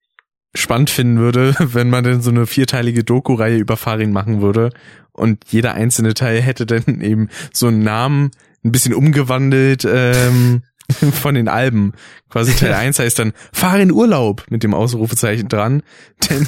spannend 0.56 0.90
finden 0.90 1.18
würde, 1.18 1.56
wenn 1.60 1.90
man 1.90 2.04
denn 2.04 2.22
so 2.22 2.30
eine 2.30 2.48
vierteilige 2.48 3.04
Doku-Reihe 3.04 3.58
über 3.58 3.78
Farin 3.78 4.12
machen 4.12 4.42
würde 4.42 4.72
und 5.12 5.46
jeder 5.48 5.74
einzelne 5.74 6.14
Teil 6.14 6.42
hätte 6.42 6.66
dann 6.66 6.84
eben 7.02 7.30
so 7.54 7.68
einen 7.68 7.84
Namen 7.84 8.32
ein 8.64 8.72
bisschen 8.72 8.94
umgewandelt 8.94 9.86
ähm, 9.86 10.64
von 11.22 11.36
den 11.36 11.48
Alben. 11.48 11.94
Quasi 12.30 12.54
Teil 12.54 12.74
1 12.74 13.00
heißt 13.00 13.20
dann 13.20 13.34
Farin 13.52 13.92
Urlaub 13.92 14.46
mit 14.50 14.64
dem 14.64 14.74
Ausrufezeichen 14.74 15.50
dran. 15.50 15.84
Denn 16.30 16.48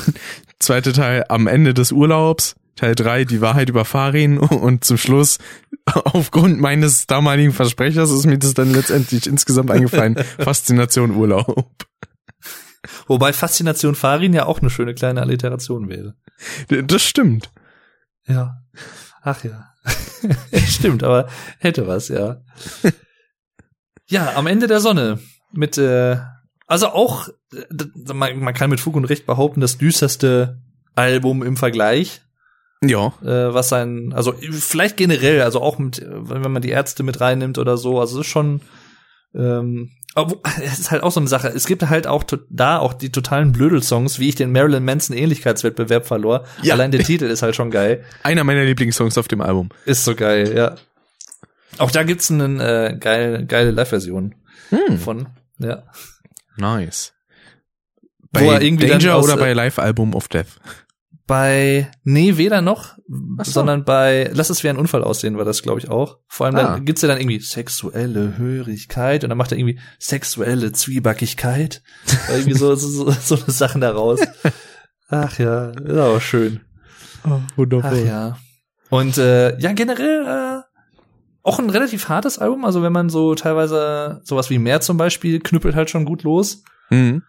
zweite 0.60 0.94
Teil 0.94 1.26
am 1.30 1.48
Ende 1.48 1.74
des 1.74 1.92
Urlaubs. 1.92 2.56
Teil 2.76 2.96
3 2.96 3.24
die 3.24 3.40
Wahrheit 3.40 3.70
über 3.70 3.86
Farin 3.86 4.38
und 4.38 4.84
zum 4.84 4.98
Schluss 4.98 5.38
aufgrund 5.86 6.60
meines 6.60 7.08
damaligen 7.08 7.54
Versprechers 7.54 8.12
ist 8.12 8.26
mir 8.26 8.38
das 8.38 8.54
dann 8.54 8.74
letztendlich 8.74 9.28
insgesamt 9.28 9.72
eingefallen. 9.72 10.18
Faszination 10.40 11.12
Urlaub. 11.12 11.70
Wobei 13.08 13.34
Faszination 13.34 13.96
Farin 13.96 14.34
ja 14.34 14.46
auch 14.46 14.60
eine 14.62 14.70
schöne 14.70 14.94
kleine 14.94 15.22
Alliteration 15.22 15.90
wäre. 15.90 16.16
Das 16.86 17.04
stimmt. 17.04 17.50
Ja. 18.28 18.58
Ach 19.22 19.44
ja. 19.44 19.70
Stimmt, 20.68 21.04
aber 21.04 21.28
hätte 21.60 21.88
was, 21.88 22.08
ja. 22.10 22.42
Ja, 24.08 24.34
am 24.36 24.48
Ende 24.48 24.68
der 24.68 24.80
Sonne 24.80 25.20
mit 25.52 25.78
äh, 25.78 26.18
also 26.68 26.88
auch 26.90 27.28
äh, 27.54 28.14
man, 28.14 28.40
man 28.40 28.54
kann 28.54 28.70
mit 28.70 28.80
Fug 28.80 28.96
und 28.96 29.06
Recht 29.06 29.26
behaupten, 29.26 29.62
das 29.62 29.78
düsterste 29.78 30.62
Album 30.96 31.44
im 31.44 31.58
Vergleich, 31.58 32.22
Ja. 32.84 33.14
äh, 33.22 33.54
was 33.54 33.70
sein 33.70 34.14
also 34.14 34.34
vielleicht 34.34 34.98
generell, 34.98 35.42
also 35.42 35.62
auch 35.62 35.78
mit 35.78 36.04
wenn 36.08 36.52
man 36.52 36.62
die 36.62 36.70
Ärzte 36.70 37.04
mit 37.04 37.20
reinnimmt 37.22 37.58
oder 37.58 37.78
so, 37.78 38.00
also 38.00 38.20
es 38.20 38.26
ist 38.26 38.32
schon 38.32 38.62
ähm, 39.34 39.92
aber 40.16 40.38
es 40.64 40.80
ist 40.80 40.92
halt 40.92 41.04
auch 41.04 41.12
so 41.12 41.20
eine 41.20 41.28
Sache. 41.30 41.50
Es 41.50 41.68
gibt 41.68 41.84
halt 41.88 42.08
auch 42.08 42.24
da 42.50 42.80
auch 42.80 42.94
die 42.94 43.12
totalen 43.12 43.52
Blödel-Songs, 43.52 44.18
wie 44.18 44.30
ich 44.30 44.36
den 44.36 44.52
Marilyn 44.52 44.84
Manson 44.84 45.16
Ähnlichkeitswettbewerb 45.16 46.06
verlor. 46.06 46.46
Ja. 46.62 46.74
Allein 46.74 46.92
der 46.92 47.04
Titel 47.04 47.26
ist 47.26 47.42
halt 47.42 47.56
schon 47.56 47.70
geil. 47.70 48.04
Einer 48.24 48.44
meiner 48.44 48.64
Lieblingssongs 48.64 49.18
auf 49.18 49.28
dem 49.28 49.42
Album. 49.42 49.70
Ist 49.86 50.06
so 50.06 50.16
geil, 50.16 50.56
ja. 50.56 50.76
Auch 51.78 51.92
da 51.92 52.04
gibt's 52.04 52.32
eine 52.32 52.92
äh, 52.94 52.98
geile, 52.98 53.46
geile 53.46 53.72
Live-Version 53.72 54.36
Hm, 54.70 54.98
von. 54.98 55.28
Ja. 55.60 55.84
nice. 56.58 57.14
Bei 58.32 58.46
er 58.46 58.60
Danger 58.60 59.16
aus, 59.16 59.26
oder 59.26 59.36
äh, 59.36 59.38
bei 59.38 59.54
Live 59.54 59.80
Album 59.80 60.14
of 60.14 60.28
Death? 60.28 60.60
Bei, 61.28 61.90
nee, 62.04 62.38
weder 62.38 62.62
noch, 62.62 62.98
so. 63.08 63.52
sondern 63.52 63.84
bei 63.84 64.30
Lass 64.34 64.52
es 64.52 64.64
wie 64.64 64.70
ein 64.70 64.78
Unfall 64.78 65.04
aussehen, 65.04 65.38
war 65.38 65.46
das, 65.46 65.64
glaube 65.64 65.80
ich, 65.80 65.90
auch. 65.90 66.20
Vor 66.28 66.46
allem, 66.46 66.56
Ah. 66.56 66.64
da 66.76 66.80
gibt's 66.80 67.02
ja 67.02 67.08
dann 67.08 67.20
irgendwie 67.20 67.40
sexuelle 67.40 68.38
Hörigkeit 68.38 69.24
und 69.24 69.30
dann 69.30 69.38
macht 69.38 69.52
er 69.52 69.58
irgendwie 69.58 69.80
sexuelle 69.98 70.72
Zwiebackigkeit. 70.72 71.82
Irgendwie 72.30 72.54
so, 72.54 72.76
so, 72.76 72.88
so, 72.88 73.12
so 73.12 73.36
eine 73.44 73.52
Sachen 73.52 73.82
daraus. 73.82 74.20
Ach 75.10 75.38
ja, 75.40 75.70
ist 75.70 75.98
aber 75.98 76.22
schön. 76.22 76.62
Oh, 77.28 77.40
wundervoll. 77.56 78.02
Ach 78.04 78.08
ja. 78.08 78.38
Und 78.90 79.18
äh, 79.18 79.58
ja, 79.60 79.74
generell 79.74 80.26
äh, 80.26 80.62
auch 81.42 81.58
ein 81.60 81.70
relativ 81.72 82.08
hartes 82.08 82.38
Album. 82.38 82.66
Also 82.66 82.84
wenn 82.84 82.94
man 82.94 83.10
so 83.10 83.34
teilweise 83.34 84.22
sowas 84.24 84.50
wie 84.52 84.60
Meer 84.60 84.82
zum 84.82 84.98
Beispiel 84.98 85.40
knüppelt 85.40 85.76
halt 85.76 85.90
schon 85.90 86.06
gut 86.06 86.22
los. 86.24 86.64
Mhm. 86.92 87.24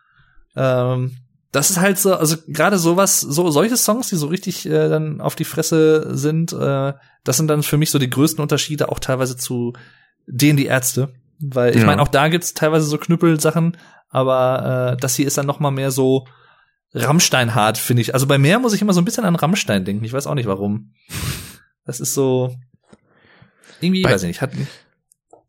Ähm, 0.55 1.17
das 1.57 1.71
ist 1.71 1.81
halt 1.81 1.99
so, 1.99 2.15
also 2.15 2.37
gerade 2.47 2.79
sowas, 2.79 3.21
so 3.21 3.51
solche 3.51 3.77
Songs, 3.77 4.09
die 4.09 4.17
so 4.17 4.27
richtig 4.29 4.67
äh, 4.67 4.89
dann 4.89 5.21
auf 5.21 5.35
die 5.35 5.45
Fresse 5.45 6.17
sind, 6.17 6.53
äh, 6.53 6.93
das 7.25 7.37
sind 7.37 7.49
dann 7.49 7.63
für 7.63 7.77
mich 7.79 7.91
so 7.91 7.99
die 7.99 8.11
größten 8.11 8.41
Unterschiede 8.43 8.89
auch 8.91 8.99
teilweise 8.99 9.37
zu 9.37 9.73
denen 10.27 10.57
die 10.57 10.67
Ärzte, 10.67 11.13
weil 11.41 11.75
ich 11.75 11.81
Ja. 11.81 11.87
meine 11.87 12.03
auch 12.03 12.09
da 12.09 12.29
gibt's 12.29 12.55
teilweise 12.55 12.87
so 12.87 12.99
Knüppelsachen, 12.99 13.77
aber 14.11 14.93
äh, 14.93 15.01
das 15.01 15.17
hier 15.17 15.27
ist 15.27 15.39
dann 15.39 15.47
noch 15.47 15.59
mal 15.61 15.71
mehr 15.71 15.91
so 15.91 16.27
Rammstein 16.95 17.55
hart, 17.55 17.79
finde 17.79 18.01
ich. 18.03 18.15
Also 18.15 18.27
bei 18.27 18.39
Meer 18.39 18.59
muss 18.59 18.73
ich 18.73 18.81
immer 18.83 18.93
so 18.93 19.01
ein 19.01 19.05
bisschen 19.05 19.25
an 19.25 19.37
Rammstein 19.37 19.85
denken. 19.85 20.05
Ich 20.05 20.13
weiß 20.13 20.27
auch 20.27 20.35
nicht 20.35 20.47
warum. 20.47 20.93
Das 21.85 22.01
ist 22.01 22.15
so 22.15 22.55
irgendwie, 23.81 24.03
Bei- 24.03 24.13
weiß 24.13 24.23
ich 24.23 24.29
nicht, 24.29 24.41
hat 24.41 24.53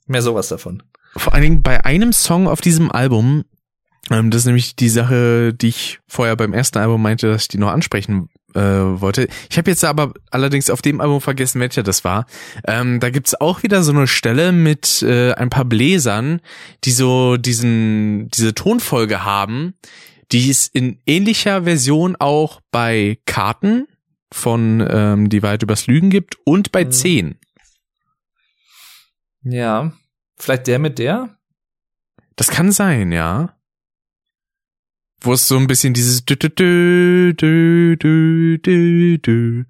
mehr 0.06 0.22
sowas 0.22 0.48
davon. 0.50 0.84
Vor 1.16 1.34
allen 1.34 1.44
Dingen 1.44 1.62
bei 1.64 1.86
einem 1.86 2.14
Song 2.14 2.48
auf 2.48 2.62
diesem 2.62 2.92
Album, 2.92 3.46
ähm, 4.10 4.32
das 4.32 4.42
ist 4.42 4.46
nämlich 4.46 4.76
die 4.76 4.90
Sache, 4.90 5.54
die 5.54 5.70
ich 5.70 6.00
vorher 6.08 6.36
beim 6.36 6.54
ersten 6.54 6.78
Album 6.78 7.02
meinte, 7.02 7.28
dass 7.30 7.44
ich 7.44 7.48
die 7.50 7.58
noch 7.58 7.72
ansprechen 7.72 8.30
äh, 8.54 8.60
wollte. 8.62 9.28
Ich 9.50 9.58
habe 9.58 9.70
jetzt 9.70 9.84
aber 9.84 10.14
allerdings 10.32 10.70
auf 10.70 10.82
dem 10.82 11.02
Album 11.02 11.22
vergessen, 11.22 11.60
welcher 11.60 11.84
das 11.84 12.04
war. 12.04 12.26
Ähm, 12.66 13.00
da 13.00 13.10
gibt's 13.10 13.36
auch 13.36 13.64
wieder 13.64 13.84
so 13.84 13.92
eine 13.92 14.08
Stelle 14.08 14.52
mit 14.52 15.02
äh, 15.02 15.34
ein 15.34 15.50
paar 15.50 15.66
Bläsern, 15.66 16.42
die 16.84 16.92
so 16.92 17.38
diesen 17.38 18.30
diese 18.30 18.54
Tonfolge 18.54 19.24
haben, 19.24 19.74
die 20.32 20.50
es 20.50 20.68
in 20.68 21.00
ähnlicher 21.06 21.64
Version 21.64 22.16
auch 22.18 22.62
bei 22.72 23.20
Karten 23.26 23.88
von 24.32 24.86
ähm, 24.90 25.30
Die 25.30 25.42
Wahrheit 25.44 25.64
übers 25.64 25.88
Lügen 25.88 26.10
gibt 26.10 26.36
und 26.46 26.72
bei 26.72 26.84
Mhm. 26.86 26.92
10. 26.92 27.36
Ja, 29.44 29.94
vielleicht 30.38 30.68
der 30.68 30.80
mit 30.80 31.00
der? 31.00 31.38
Das 32.36 32.50
kann 32.50 32.72
sein, 32.72 33.12
ja 33.12 33.56
wo 35.22 35.34
es 35.34 35.48
so 35.48 35.58
ein 35.58 35.68
bisschen 35.68 35.94
dieses 35.94 36.26
dü 36.26 36.36
-dü 36.36 36.50
-dü 36.50 37.34
-dü 37.36 37.98
-dü 37.98 38.62
-dü 38.62 39.22
-dü, 39.22 39.66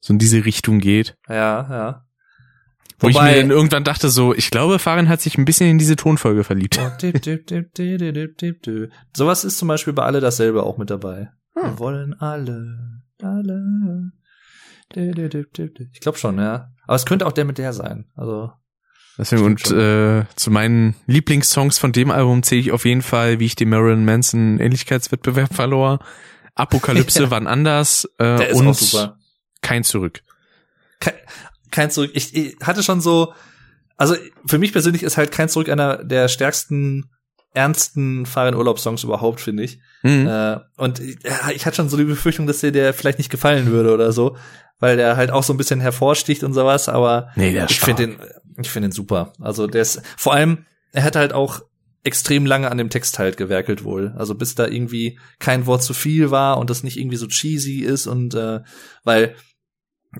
so 0.00 0.12
in 0.12 0.18
diese 0.18 0.44
Richtung 0.44 0.80
geht. 0.80 1.16
Ja, 1.28 1.66
ja. 1.70 2.06
Wo 2.98 3.08
Wobei, 3.08 3.30
ich 3.30 3.36
mir 3.36 3.40
dann 3.40 3.50
irgendwann 3.50 3.84
dachte 3.84 4.10
so, 4.10 4.34
ich 4.34 4.50
glaube, 4.50 4.78
Farin 4.78 5.08
hat 5.08 5.22
sich 5.22 5.38
ein 5.38 5.46
bisschen 5.46 5.70
in 5.70 5.78
diese 5.78 5.96
Tonfolge 5.96 6.44
verliebt. 6.44 6.78
Sowas 9.16 9.44
ist 9.44 9.58
zum 9.58 9.68
Beispiel 9.68 9.94
bei 9.94 10.02
alle 10.02 10.20
dasselbe 10.20 10.62
auch 10.64 10.76
mit 10.76 10.90
dabei. 10.90 11.30
Hm. 11.54 11.62
Wir 11.62 11.78
wollen 11.78 12.14
alle, 12.20 13.02
alle. 13.22 14.12
Ich 14.94 16.00
glaube 16.00 16.18
schon, 16.18 16.38
ja. 16.38 16.68
Aber 16.86 16.96
es 16.96 17.06
könnte 17.06 17.26
auch 17.26 17.32
der 17.32 17.46
mit 17.46 17.56
der 17.56 17.72
sein. 17.72 18.06
Also 18.16 18.52
Deswegen, 19.18 19.42
und 19.42 19.70
äh, 19.70 20.24
zu 20.36 20.50
meinen 20.50 20.94
Lieblingssongs 21.06 21.78
von 21.78 21.92
dem 21.92 22.10
Album 22.10 22.42
zähle 22.42 22.60
ich 22.60 22.72
auf 22.72 22.84
jeden 22.84 23.02
Fall, 23.02 23.38
wie 23.38 23.46
ich 23.46 23.54
den 23.54 23.68
Marilyn 23.68 24.04
Manson 24.04 24.58
Ähnlichkeitswettbewerb 24.58 25.54
verlor. 25.54 25.98
Apokalypse 26.54 27.24
Ja. 27.24 27.30
wann 27.30 27.46
anders 27.46 28.08
Der 28.18 28.50
äh, 28.50 28.54
und 28.54 28.76
kein 29.62 29.84
Zurück. 29.84 30.22
Kein, 31.00 31.14
kein 31.70 31.90
Zurück. 31.90 32.10
Ich, 32.14 32.34
ich 32.34 32.56
hatte 32.62 32.82
schon 32.82 33.00
so, 33.00 33.34
also 33.96 34.14
für 34.46 34.58
mich 34.58 34.72
persönlich 34.72 35.02
ist 35.02 35.16
halt 35.16 35.32
kein 35.32 35.48
Zurück 35.48 35.68
einer 35.68 36.02
der 36.02 36.28
stärksten, 36.28 37.10
ernsten 37.52 38.26
Fahren-Urlaubssongs 38.26 39.04
überhaupt, 39.04 39.40
finde 39.40 39.64
ich. 39.64 39.80
Mhm. 40.02 40.26
Äh, 40.26 40.58
und 40.76 41.00
ich, 41.00 41.18
ich 41.54 41.66
hatte 41.66 41.76
schon 41.76 41.88
so 41.88 41.96
die 41.96 42.04
Befürchtung, 42.04 42.46
dass 42.46 42.60
dir 42.60 42.72
der 42.72 42.94
vielleicht 42.94 43.18
nicht 43.18 43.30
gefallen 43.30 43.66
würde 43.66 43.92
oder 43.92 44.12
so, 44.12 44.36
weil 44.78 44.96
der 44.96 45.16
halt 45.16 45.30
auch 45.30 45.42
so 45.42 45.52
ein 45.52 45.58
bisschen 45.58 45.80
hervorsticht 45.80 46.42
und 46.42 46.54
sowas, 46.54 46.88
aber 46.88 47.30
nee, 47.36 47.52
der 47.52 47.68
ich 47.68 47.80
finde 47.80 48.06
den, 48.06 48.16
ich 48.66 48.70
finde 48.70 48.88
den 48.88 48.92
super. 48.92 49.32
Also 49.40 49.66
der 49.66 49.82
ist, 49.82 50.02
vor 50.16 50.34
allem, 50.34 50.66
er 50.92 51.04
hat 51.04 51.16
halt 51.16 51.32
auch 51.32 51.62
extrem 52.02 52.46
lange 52.46 52.70
an 52.70 52.78
dem 52.78 52.90
Text 52.90 53.18
halt 53.18 53.36
gewerkelt 53.36 53.84
wohl. 53.84 54.14
Also 54.16 54.34
bis 54.34 54.54
da 54.54 54.66
irgendwie 54.66 55.18
kein 55.38 55.66
Wort 55.66 55.82
zu 55.82 55.92
viel 55.94 56.30
war 56.30 56.58
und 56.58 56.70
das 56.70 56.82
nicht 56.82 56.96
irgendwie 56.96 57.16
so 57.16 57.26
cheesy 57.26 57.80
ist 57.80 58.06
und 58.06 58.34
äh, 58.34 58.60
weil 59.04 59.34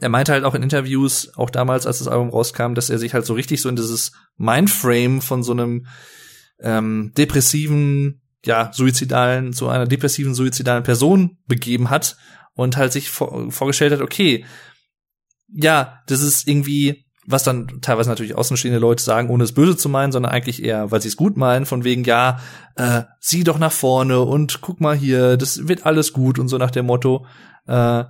er 0.01 0.09
meinte 0.09 0.33
halt 0.33 0.45
auch 0.45 0.55
in 0.55 0.63
Interviews, 0.63 1.33
auch 1.37 1.51
damals, 1.51 1.87
als 1.87 1.99
das 1.99 2.07
Album 2.07 2.31
rauskam, 2.31 2.75
dass 2.75 2.91
er 2.91 2.99
sich 2.99 3.13
halt 3.13 3.27
so 3.27 3.35
richtig 3.35 3.61
so 3.61 3.69
in 3.69 3.77
dieses 3.77 4.13
Mindframe 4.37 5.21
von 5.21 5.43
so 5.43 5.53
einem 5.53 5.87
ähm, 6.61 7.13
depressiven, 7.17 8.23
ja, 8.45 8.71
suizidalen, 8.73 9.53
zu 9.53 9.69
einer 9.69 9.87
depressiven, 9.87 10.35
suizidalen 10.35 10.85
Person 10.85 11.39
begeben 11.47 11.91
hat 11.91 12.17
und 12.55 12.77
halt 12.77 12.93
sich 12.93 13.11
vor, 13.11 13.51
vorgestellt 13.51 13.93
hat, 13.93 14.01
okay, 14.01 14.45
ja, 15.49 16.01
das 16.07 16.23
ist 16.23 16.47
irgendwie, 16.47 17.07
was 17.31 17.45
dann 17.45 17.81
teilweise 17.81 18.11
natürlich 18.11 18.35
außenstehende 18.35 18.79
Leute 18.79 19.03
sagen, 19.03 19.31
ohne 19.31 19.45
es 19.45 19.53
böse 19.53 19.77
zu 19.77 19.89
meinen, 19.89 20.13
sondern 20.13 20.33
eigentlich 20.33 20.63
eher, 20.63 20.91
weil 20.91 21.01
sie 21.01 21.09
es 21.09 21.17
gut 21.17 21.37
meinen, 21.37 21.67
von 21.67 21.85
wegen, 21.85 22.05
ja, 22.05 22.41
äh, 22.77 23.03
sieh 23.21 23.45
doch 23.45 23.59
nach 23.59 23.73
vorne 23.73 24.21
und 24.21 24.61
guck 24.61 24.81
mal 24.81 24.97
hier, 24.97 25.37
das 25.37 25.69
wird 25.69 25.87
alles 25.87 26.13
gut 26.13 26.39
und 26.39 26.49
so 26.49 26.59
nach 26.59 26.71
dem 26.71 26.87
Motto. 26.87 27.27
Äh, 27.67 28.05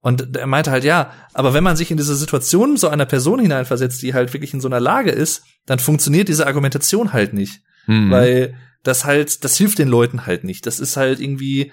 und 0.00 0.36
er 0.36 0.46
meinte 0.46 0.70
halt, 0.70 0.84
ja, 0.84 1.12
aber 1.34 1.54
wenn 1.54 1.64
man 1.64 1.76
sich 1.76 1.90
in 1.90 1.96
diese 1.96 2.14
Situation 2.14 2.76
so 2.76 2.88
einer 2.88 3.06
Person 3.06 3.40
hineinversetzt, 3.40 4.00
die 4.02 4.14
halt 4.14 4.32
wirklich 4.32 4.54
in 4.54 4.60
so 4.60 4.68
einer 4.68 4.80
Lage 4.80 5.10
ist, 5.10 5.42
dann 5.66 5.78
funktioniert 5.80 6.28
diese 6.28 6.46
Argumentation 6.46 7.12
halt 7.12 7.32
nicht. 7.32 7.62
Mhm. 7.86 8.10
Weil 8.10 8.54
das 8.84 9.04
halt, 9.04 9.44
das 9.44 9.56
hilft 9.56 9.78
den 9.78 9.88
Leuten 9.88 10.24
halt 10.24 10.44
nicht. 10.44 10.66
Das 10.66 10.78
ist 10.78 10.96
halt 10.96 11.20
irgendwie 11.20 11.72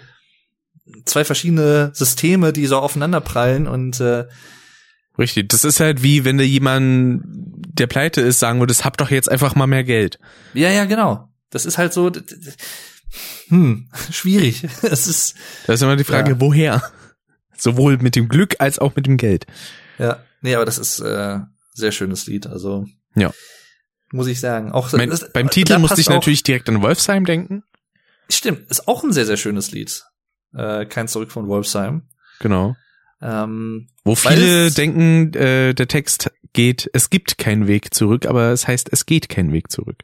zwei 1.05 1.23
verschiedene 1.23 1.91
Systeme, 1.93 2.51
die 2.51 2.65
so 2.65 2.77
aufeinander 2.77 3.21
prallen 3.21 3.67
und 3.67 3.99
äh, 3.99 4.25
Richtig. 5.17 5.49
Das 5.49 5.63
ist 5.63 5.79
halt 5.79 6.03
wie, 6.03 6.25
wenn 6.25 6.37
du 6.37 6.43
jemand, 6.43 7.21
der 7.25 7.87
pleite 7.87 8.21
ist, 8.21 8.39
sagen 8.39 8.59
würdest, 8.59 8.83
hab 8.85 8.97
doch 8.97 9.09
jetzt 9.11 9.29
einfach 9.31 9.55
mal 9.55 9.67
mehr 9.67 9.83
Geld. 9.83 10.19
ja, 10.53 10.69
ja, 10.69 10.85
genau. 10.85 11.29
Das 11.51 11.65
ist 11.65 11.77
halt 11.77 11.93
so, 11.93 12.11
hm, 13.47 13.89
schwierig. 14.11 14.63
Es 14.83 15.07
ist, 15.07 15.35
Da 15.67 15.73
ist 15.73 15.81
immer 15.83 15.95
die 15.95 16.03
Frage, 16.03 16.31
Ja. 16.31 16.41
woher? 16.41 16.83
Sowohl 17.57 17.97
mit 17.97 18.15
dem 18.15 18.27
Glück 18.27 18.55
als 18.59 18.79
auch 18.79 18.95
mit 18.95 19.05
dem 19.07 19.17
Geld. 19.17 19.45
ja, 19.97 20.23
nee, 20.41 20.55
aber 20.55 20.65
das 20.65 20.77
ist 20.77 20.99
äh, 20.99 21.39
sehr 21.73 21.91
schönes 21.91 22.27
Lied. 22.27 22.47
Also 22.47 22.85
Ja. 23.15 23.31
muss 24.11 24.27
ich 24.27 24.39
sagen. 24.41 24.71
Auch 24.71 24.91
Mein, 24.93 25.09
das- 25.09 25.31
beim 25.31 25.49
Titel 25.49 25.77
musste 25.79 26.01
ich 26.01 26.09
auch- 26.09 26.13
natürlich 26.13 26.43
direkt 26.43 26.67
an 26.69 26.81
Wolfsheim 26.81 27.25
denken. 27.25 27.63
Stimmt, 28.29 28.69
ist 28.69 28.87
auch 28.87 29.03
ein 29.03 29.13
sehr 29.13 29.25
sehr 29.25 29.37
schönes 29.37 29.71
Lied. 29.71 30.03
Äh, 30.53 30.85
Kein 30.87 31.07
Zurück 31.07 31.31
von 31.31 31.47
Wolfsheim. 31.47 32.09
Genau. 32.39 32.75
Ähm, 33.21 33.87
Wo 34.03 34.15
viele 34.15 34.71
denken, 34.71 35.33
äh, 35.33 35.73
der 35.73 35.87
Text 35.87 36.31
geht, 36.53 36.89
es 36.93 37.09
gibt 37.09 37.37
keinen 37.37 37.67
Weg 37.67 37.93
zurück, 37.93 38.25
aber 38.25 38.51
es 38.51 38.67
heißt, 38.67 38.89
es 38.91 39.05
geht 39.05 39.29
kein 39.29 39.51
Weg 39.51 39.71
zurück. 39.71 40.03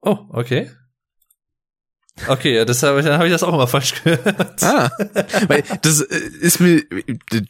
oh, 0.00 0.18
okay. 0.30 0.70
Okay, 2.28 2.56
ja, 2.56 2.64
das 2.64 2.82
habe 2.82 2.98
ich, 2.98 3.04
dann 3.04 3.16
habe 3.16 3.26
ich 3.26 3.32
das 3.32 3.42
auch 3.42 3.52
immer 3.52 3.66
falsch 3.66 4.02
gehört. 4.02 4.62
Ah, 4.62 4.90
weil 5.48 5.62
das 5.82 6.00
äh, 6.00 6.16
ist 6.40 6.60
mir, 6.60 6.82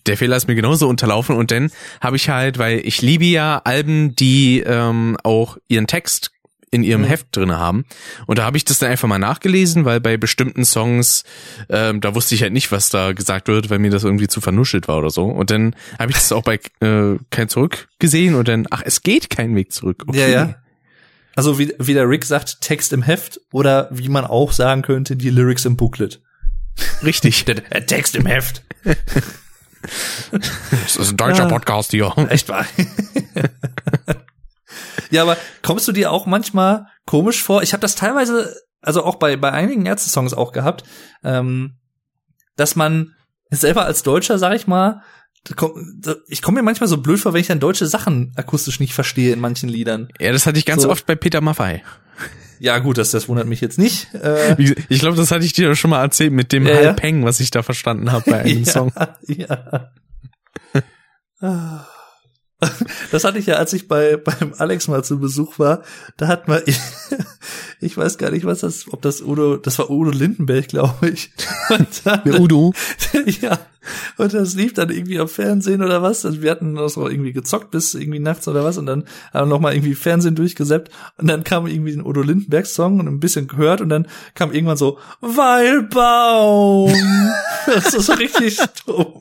der 0.07 0.17
Fehler 0.17 0.37
ist 0.37 0.49
mir 0.49 0.57
genauso 0.57 0.89
unterlaufen 0.89 1.37
und 1.37 1.53
dann 1.53 1.71
habe 2.01 2.17
ich 2.17 2.29
halt, 2.29 2.59
weil 2.59 2.81
ich 2.85 3.01
liebe 3.01 3.27
ja 3.27 3.63
Alben, 3.65 4.17
die 4.17 4.61
ähm, 4.67 5.17
auch 5.23 5.57
ihren 5.69 5.87
Text 5.87 6.33
in 6.71 6.83
ihrem 6.83 7.03
Mhm. 7.03 7.07
Heft 7.07 7.27
drinne 7.33 7.59
haben. 7.59 7.85
Und 8.27 8.39
da 8.39 8.45
habe 8.45 8.57
ich 8.57 8.65
das 8.65 8.79
dann 8.81 8.91
einfach 8.91 9.09
mal 9.09 9.19
nachgelesen, 9.19 9.85
weil 9.85 10.01
bei 10.01 10.17
bestimmten 10.17 10.65
Songs, 10.65 11.23
ähm, 11.69 12.01
da 12.01 12.15
wusste 12.15 12.35
ich 12.35 12.43
halt 12.43 12.53
nicht, 12.53 12.73
was 12.73 12.89
da 12.91 13.13
gesagt 13.13 13.49
wird, 13.49 13.71
weil 13.71 13.79
mir 13.79 13.91
das 13.91 14.03
irgendwie 14.05 14.27
zu 14.29 14.41
vernuschelt 14.41 14.89
war 14.89 14.99
oder 14.99 15.11
so. 15.11 15.25
Und 15.27 15.51
dann 15.51 15.77
habe 15.99 16.11
ich 16.11 16.17
das 16.19 16.33
auch 16.33 16.43
bei 16.43 16.59
äh, 16.81 17.17
Kein 17.31 17.49
Zurück 17.49 17.89
gesehen 17.99 18.35
und 18.35 18.49
dann, 18.49 18.67
ach, 18.71 18.83
es 18.85 19.03
geht 19.03 19.31
kein 19.31 19.55
Weg 19.55 19.73
zurück. 19.73 20.03
Okay. 20.07 20.21
Ja, 20.21 20.29
ja. 20.29 20.55
Also 21.37 21.59
wie, 21.59 21.73
wie 21.79 21.95
der 21.95 22.09
Rick 22.09 22.25
sagt, 22.25 22.61
Text 22.63 22.93
im 22.93 23.03
Heft 23.03 23.41
oder 23.53 23.89
wie 23.93 24.09
man 24.09 24.25
auch 24.25 24.53
sagen 24.53 24.83
könnte, 24.83 25.17
die 25.17 25.31
Lyrics 25.31 25.65
im 25.67 25.77
Booklet. 25.77 26.21
Richtig. 27.05 27.45
Der, 27.47 27.57
der 27.57 27.87
Text 27.87 28.17
im 28.17 28.27
Heft. 28.27 28.63
Das 30.73 30.97
ist 30.97 31.11
ein 31.11 31.17
deutscher 31.17 31.45
Ah. 31.45 31.49
Podcast 31.49 31.93
hier. 31.93 32.13
Echt 32.29 32.49
wahr. 32.49 32.67
ja, 35.11 35.23
aber 35.23 35.37
kommst 35.63 35.87
du 35.89 35.93
dir 35.93 36.11
auch 36.13 36.27
manchmal 36.27 36.87
komisch 37.07 37.43
vor? 37.43 37.63
Ich 37.63 37.73
habe 37.73 37.81
das 37.81 37.95
teilweise, 37.95 38.55
also 38.81 39.05
auch 39.05 39.17
bei, 39.17 39.37
bei 39.37 39.53
einigen 39.53 39.87
Ärzte-Songs 39.87 40.35
auch 40.35 40.53
gehabt, 40.53 40.85
ähm, 41.25 41.77
dass 42.57 42.77
man 42.77 43.15
selber 43.51 43.85
als 43.85 44.03
Deutscher, 44.03 44.39
sag 44.39 44.55
ich 44.55 44.67
mal, 44.67 45.03
ich 46.29 46.43
komme 46.43 46.57
mir 46.59 46.63
manchmal 46.65 46.89
so 46.89 46.97
blöd 46.97 47.21
vor, 47.21 47.33
wenn 47.33 47.41
ich 47.41 47.47
dann 47.47 47.61
deutsche 47.61 47.87
Sachen 47.87 48.33
akustisch 48.35 48.81
nicht 48.81 48.95
verstehe 48.95 49.33
in 49.33 49.39
manchen 49.41 49.69
Liedern. 49.69 50.09
Ja, 50.19 50.33
das 50.33 50.45
hatte 50.47 50.59
ich 50.59 50.67
ganz 50.67 50.83
So. 50.83 50.91
oft 50.91 51.07
bei 51.07 51.15
Peter 51.15 51.41
Maffei. 51.41 51.85
Ja, 52.59 52.79
gut, 52.79 52.99
das, 52.99 53.11
das 53.13 53.29
wundert 53.29 53.47
mich 53.47 53.61
jetzt 53.61 53.79
nicht. 53.79 54.13
Äh, 54.15 54.57
Ich 54.89 54.99
glaube, 55.01 55.17
das 55.17 55.31
hatte 55.31 55.45
ich 55.45 55.53
dir 55.53 55.77
schon 55.77 55.91
mal 55.91 56.01
erzählt 56.03 56.33
mit 56.33 56.53
dem 56.53 56.67
Ja. 56.67 56.75
Halpeng, 56.75 57.25
was 57.25 57.39
ich 57.39 57.51
da 57.53 57.63
verstanden 57.63 58.11
habe 58.11 58.29
bei 58.31 58.41
einem 58.41 58.63
ja, 58.65 58.73
Song. 58.73 58.93
Ja. 59.29 59.91
Das 63.11 63.25
hatte 63.25 63.39
ich 63.39 63.47
ja, 63.47 63.55
als 63.57 63.73
ich 63.73 63.89
bei 63.89 64.17
beim 64.17 64.55
Alex 64.57 64.89
mal 64.89 65.05
zu 65.05 65.19
Besuch 65.19 65.59
war. 65.59 65.83
Da 66.17 66.29
hat 66.29 66.49
man, 66.49 66.63
ich, 66.67 66.79
ich 67.81 67.97
weiß 67.97 68.19
gar 68.19 68.31
nicht, 68.31 68.45
was 68.45 68.61
das, 68.61 68.93
ob 68.93 69.03
das 69.03 69.23
Udo, 69.23 69.57
das 69.57 69.79
war 69.79 69.91
Udo 69.91 70.11
Lindenberg, 70.11 70.69
glaube 70.69 71.11
ich. 71.11 71.31
Und 71.71 71.89
dann, 72.05 72.23
Der 72.25 72.41
Udo. 72.41 72.73
ja, 73.41 73.59
und 74.17 74.35
das 74.35 74.55
lief 74.55 74.75
dann 74.75 74.91
irgendwie 74.91 75.21
am 75.21 75.29
Fernsehen 75.29 75.83
oder 75.83 76.03
was. 76.03 76.25
Also 76.27 76.43
wir 76.43 76.51
hatten 76.51 76.75
das 76.75 76.99
auch 76.99 77.09
irgendwie 77.09 77.33
gezockt 77.33 77.71
bis 77.71 77.95
irgendwie 77.95 78.19
nachts 78.19 78.49
oder 78.49 78.65
was 78.65 78.79
und 78.79 78.87
dann 78.87 79.05
haben 79.33 79.49
wir 79.49 79.55
noch 79.55 79.61
mal 79.61 79.75
irgendwie 79.75 79.95
Fernsehen 79.95 80.35
durchgesäppt 80.35 80.91
und 81.19 81.29
dann 81.29 81.45
kam 81.45 81.69
irgendwie 81.69 81.93
ein 81.93 82.05
Udo 82.05 82.23
Lindenberg 82.23 82.67
Song 82.67 82.99
und 82.99 83.07
ein 83.07 83.21
bisschen 83.21 83.47
gehört 83.47 83.81
und 83.81 83.89
dann 83.89 84.09
kam 84.35 84.53
irgendwann 84.53 84.77
so 84.77 84.99
Weilbaum. 85.21 86.93
das 87.67 87.95
ist 87.95 88.07
so 88.07 88.15
richtig 88.15 88.59
dumm. 88.87 89.21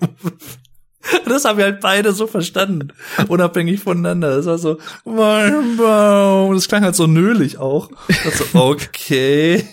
Das 1.26 1.46
haben 1.46 1.58
wir 1.58 1.66
halt 1.66 1.82
beide 1.82 2.14
so 2.14 2.28
verstanden, 2.28 2.94
unabhängig 3.28 3.82
voneinander. 3.82 4.38
Das 4.38 4.46
war 4.46 4.58
so, 4.58 4.78
Weilbaum. 5.04 6.54
Das 6.54 6.68
klang 6.68 6.84
halt 6.84 6.96
so 6.96 7.08
nölig 7.08 7.58
auch. 7.58 7.90
So, 8.34 8.60
okay. 8.60 9.68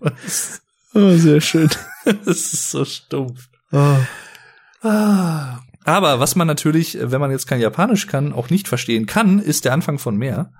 Was? 0.00 0.60
Oh, 0.94 1.16
sehr 1.16 1.40
schön. 1.40 1.70
Das 2.04 2.26
ist 2.26 2.70
so 2.70 2.84
stumpf. 2.84 3.48
Ah. 3.72 5.60
Aber 5.84 6.20
was 6.20 6.36
man 6.36 6.46
natürlich, 6.46 6.98
wenn 7.00 7.18
man 7.18 7.30
jetzt 7.30 7.46
kein 7.46 7.62
Japanisch 7.62 8.08
kann, 8.08 8.34
auch 8.34 8.50
nicht 8.50 8.68
verstehen 8.68 9.06
kann, 9.06 9.38
ist 9.38 9.64
der 9.64 9.72
Anfang 9.72 9.98
von 9.98 10.18
mehr. 10.18 10.52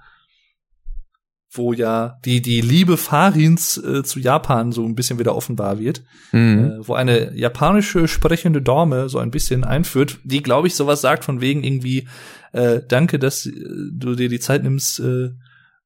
Wo 1.55 1.75
ja 1.75 2.19
die, 2.25 2.41
die 2.41 2.63
Liebe 2.63 2.97
Farins 2.97 3.77
äh, 3.77 4.03
zu 4.03 4.19
Japan 4.21 4.73
so 4.73 4.85
ein 4.87 4.95
bisschen 4.95 5.19
wieder 5.19 5.37
offenbar 5.37 5.79
wird. 5.79 6.03
Mhm. 6.33 6.81
Äh, 6.81 6.89
wo 6.89 6.95
eine 6.95 7.37
japanische 7.37 8.09
sprechende 8.09 8.63
Dame 8.63 9.09
so 9.09 9.19
ein 9.19 9.31
bisschen 9.31 9.63
einführt, 9.63 10.19
die, 10.25 10.43
glaube 10.43 10.69
ich, 10.69 10.75
sowas 10.75 11.03
sagt 11.03 11.25
von 11.25 11.41
wegen 11.43 11.63
irgendwie, 11.63 12.09
äh, 12.53 12.81
danke, 12.87 13.19
dass 13.19 13.47
äh, 13.47 13.53
du 13.93 14.15
dir 14.15 14.29
die 14.29 14.41
Zeit 14.41 14.63
nimmst 14.63 15.01
äh, 15.01 15.31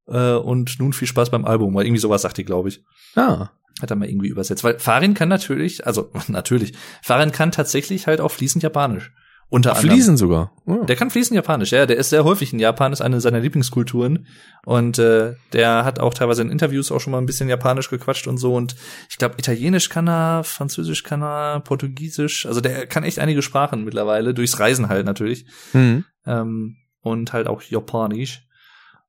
äh, 0.06 0.34
und 0.34 0.78
nun 0.78 0.92
viel 0.92 1.08
Spaß 1.08 1.30
beim 1.30 1.44
Album. 1.44 1.74
Weil 1.74 1.86
irgendwie 1.86 2.00
sowas 2.00 2.22
sagt 2.22 2.38
die, 2.38 2.44
glaube 2.44 2.68
ich. 2.68 2.84
Ah. 3.16 3.50
Hat 3.80 3.90
er 3.90 3.96
mal 3.96 4.08
irgendwie 4.08 4.28
übersetzt. 4.28 4.64
Weil 4.64 4.78
Farin 4.78 5.14
kann 5.14 5.28
natürlich, 5.28 5.86
also 5.86 6.10
natürlich, 6.28 6.74
Farin 7.02 7.32
kann 7.32 7.52
tatsächlich 7.52 8.06
halt 8.06 8.20
auch 8.20 8.30
fließend 8.30 8.62
Japanisch. 8.62 9.12
Unter 9.48 9.76
anderem. 9.76 9.90
Fließen 9.90 10.16
sogar. 10.16 10.52
Oh. 10.66 10.84
Der 10.84 10.96
kann 10.96 11.10
fließend 11.10 11.36
Japanisch, 11.36 11.70
ja. 11.70 11.86
Der 11.86 11.96
ist 11.96 12.10
sehr 12.10 12.24
häufig 12.24 12.52
in 12.52 12.58
Japan, 12.58 12.92
ist 12.92 13.00
eine 13.00 13.20
seiner 13.20 13.38
Lieblingskulturen. 13.38 14.26
Und 14.64 14.98
äh, 14.98 15.34
der 15.52 15.84
hat 15.84 16.00
auch 16.00 16.14
teilweise 16.14 16.42
in 16.42 16.50
Interviews 16.50 16.90
auch 16.90 17.00
schon 17.00 17.12
mal 17.12 17.18
ein 17.18 17.26
bisschen 17.26 17.48
Japanisch 17.48 17.88
gequatscht 17.88 18.26
und 18.26 18.38
so. 18.38 18.54
Und 18.54 18.74
ich 19.08 19.18
glaube, 19.18 19.36
Italienisch 19.38 19.88
kann 19.88 20.08
er, 20.08 20.42
Französisch 20.42 21.04
kann 21.04 21.22
er, 21.22 21.60
Portugiesisch. 21.60 22.44
Also 22.44 22.60
der 22.60 22.86
kann 22.86 23.04
echt 23.04 23.20
einige 23.20 23.40
Sprachen 23.40 23.84
mittlerweile, 23.84 24.34
durchs 24.34 24.58
Reisen 24.58 24.88
halt 24.88 25.06
natürlich. 25.06 25.46
Mhm. 25.72 26.04
Ähm, 26.26 26.76
und 27.00 27.32
halt 27.32 27.46
auch 27.46 27.62
Japanisch. 27.62 28.48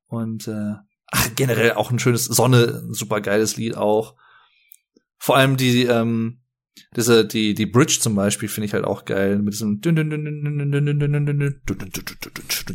Und 0.05 0.47
äh, 0.47 0.75
ach, 1.11 1.29
generell 1.35 1.73
auch 1.73 1.89
ein 1.89 1.99
schönes 1.99 2.25
Sonne, 2.25 2.83
super 2.91 3.21
geiles 3.21 3.57
Lied 3.57 3.75
auch. 3.75 4.13
Vor 5.17 5.35
allem 5.35 5.57
die, 5.57 5.85
ähm, 5.85 6.41
diese, 6.95 7.25
die, 7.25 7.53
die 7.53 7.65
Bridge 7.65 7.97
zum 7.99 8.15
Beispiel 8.15 8.49
finde 8.49 8.65
ich 8.65 8.73
halt 8.73 8.85
auch 8.85 9.05
geil, 9.05 9.39
mit 9.39 9.53
diesem 9.53 9.81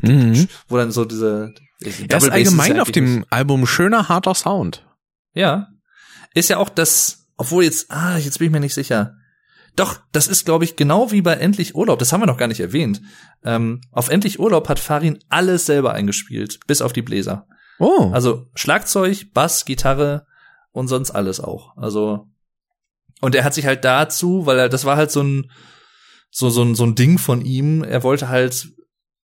Mhm. 0.02 0.48
wo 0.68 0.76
dann 0.76 0.92
so 0.92 1.05
diese 1.05 1.55
Er 1.81 2.16
ist 2.16 2.31
allgemein 2.31 2.81
auf 2.81 2.90
dem 2.90 3.24
Album 3.31 3.66
schöner, 3.66 4.08
harter 4.08 4.34
Sound. 4.34 4.86
Ja. 5.34 5.68
Ist 6.34 6.48
ja 6.48 6.58
auch 6.58 6.68
das, 6.68 7.28
obwohl 7.36 7.64
jetzt, 7.64 7.90
ah, 7.90 8.16
jetzt 8.16 8.39
bin 8.39 8.47
ich 8.47 8.52
mir 8.52 8.60
nicht 8.60 8.74
sicher. 8.74 9.16
Doch, 9.76 9.98
das 10.12 10.28
ist, 10.28 10.44
glaube 10.44 10.64
ich, 10.64 10.76
genau 10.76 11.12
wie 11.12 11.22
bei 11.22 11.34
Endlich 11.34 11.74
Urlaub. 11.74 11.98
Das 11.98 12.12
haben 12.12 12.20
wir 12.20 12.26
noch 12.26 12.36
gar 12.36 12.48
nicht 12.48 12.60
erwähnt. 12.60 13.00
Ähm, 13.42 13.81
auf 13.90 14.10
Endlich 14.10 14.39
Urlaub 14.39 14.68
hat 14.68 14.78
Farin 14.78 15.18
alles 15.28 15.66
selber 15.66 15.94
eingespielt, 15.94 16.60
bis 16.66 16.82
auf 16.82 16.92
die 16.92 17.02
Bläser. 17.02 17.47
Oh. 17.78 18.10
Also 18.12 18.48
Schlagzeug, 18.55 19.32
Bass, 19.32 19.64
Gitarre 19.64 20.26
und 20.72 20.89
sonst 20.89 21.10
alles 21.10 21.40
auch. 21.40 21.76
Also 21.76 22.28
und 23.23 23.34
er 23.34 23.44
hat 23.44 23.55
sich 23.55 23.65
halt 23.65 23.84
dazu, 23.84 24.44
weil 24.44 24.59
er 24.59 24.68
das 24.68 24.84
war 24.84 24.97
halt 24.97 25.10
so 25.10 25.23
ein 25.23 25.51
so 26.31 26.51
so 26.51 26.62
ein 26.62 26.75
so 26.75 26.84
ein 26.84 26.94
Ding 26.94 27.18
von 27.18 27.41
ihm. 27.41 27.84
Er 27.84 28.02
wollte 28.02 28.28
halt 28.28 28.68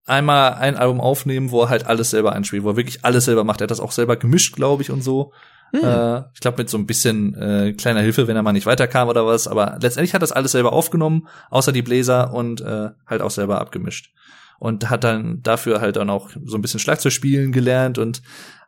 einmal 0.06 0.54
ein 0.54 0.78
Album 0.78 1.02
aufnehmen, 1.02 1.52
wo 1.52 1.64
er 1.64 1.70
halt 1.70 1.88
alles 1.88 2.12
selber 2.12 2.32
einspielt, 2.34 2.64
wo 2.64 2.70
er 2.70 2.78
wirklich 2.78 3.04
alles 3.04 3.26
selber 3.26 3.44
macht. 3.44 3.60
Er 3.60 3.64
hat 3.64 3.72
das 3.72 3.80
auch 3.80 3.92
selber 3.92 4.16
gemischt, 4.16 4.56
glaube 4.56 4.84
ich, 4.84 4.92
und 4.92 5.04
so. 5.04 5.34
Hm. 5.72 5.84
Äh, 5.84 6.20
ich 6.34 6.40
glaube 6.40 6.60
mit 6.60 6.70
so 6.70 6.78
ein 6.78 6.86
bisschen 6.86 7.34
äh, 7.36 7.74
kleiner 7.74 8.02
Hilfe, 8.02 8.28
wenn 8.28 8.36
er 8.36 8.44
mal 8.44 8.54
nicht 8.54 8.68
weiterkam 8.68 9.10
oder 9.10 9.26
was. 9.26 9.48
Aber 9.48 9.80
letztendlich 9.82 10.14
hat 10.14 10.22
das 10.22 10.32
alles 10.32 10.52
selber 10.52 10.74
aufgenommen, 10.74 11.28
außer 11.50 11.72
die 11.72 11.82
Bläser 11.82 12.34
und 12.34 12.62
äh, 12.62 12.92
halt 13.08 13.22
auch 13.22 13.32
selber 13.32 13.60
abgemischt. 13.60 14.14
Und 14.60 14.90
hat 14.90 15.04
dann 15.04 15.42
dafür 15.44 15.82
halt 15.82 15.98
dann 15.98 16.10
auch 16.10 16.30
so 16.44 16.58
ein 16.58 16.62
bisschen 16.62 16.80
Schlagzeug 16.80 17.14
spielen 17.14 17.52
gelernt 17.52 17.98
und 17.98 18.22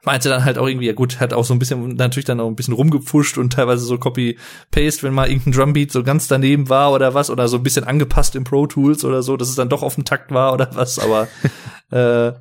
meinte 0.04 0.30
dann 0.30 0.46
halt 0.46 0.58
auch 0.58 0.68
irgendwie, 0.68 0.88
ja 0.88 0.94
gut, 0.94 1.20
hat 1.20 1.34
auch 1.34 1.44
so 1.44 1.54
ein 1.54 1.60
bisschen 1.60 1.96
natürlich 1.96 2.26
dann 2.26 2.40
auch 2.40 2.48
ein 2.48 2.56
bisschen 2.56 2.74
rumgepfuscht 2.74 3.38
und 3.38 3.54
teilweise 3.54 3.84
so 3.84 3.98
Copy-Paste, 3.98 5.04
wenn 5.04 5.14
mal 5.14 5.30
irgendein 5.30 5.54
Drumbeat 5.54 5.92
so 5.92 6.04
ganz 6.04 6.28
daneben 6.28 6.70
war 6.70 6.94
oder 6.94 7.14
was, 7.14 7.30
oder 7.30 7.48
so 7.48 7.58
ein 7.58 7.64
bisschen 7.64 7.84
angepasst 7.84 8.36
im 8.36 8.44
Pro 8.44 8.66
Tools 8.68 9.04
oder 9.04 9.24
so, 9.24 9.36
dass 9.36 9.50
es 9.50 9.56
dann 9.56 9.70
doch 9.70 9.84
auf 9.84 9.96
dem 9.96 10.06
Takt 10.06 10.32
war 10.32 10.54
oder 10.54 10.70
was, 10.74 11.00
aber 11.00 11.28
äh, 11.92 12.34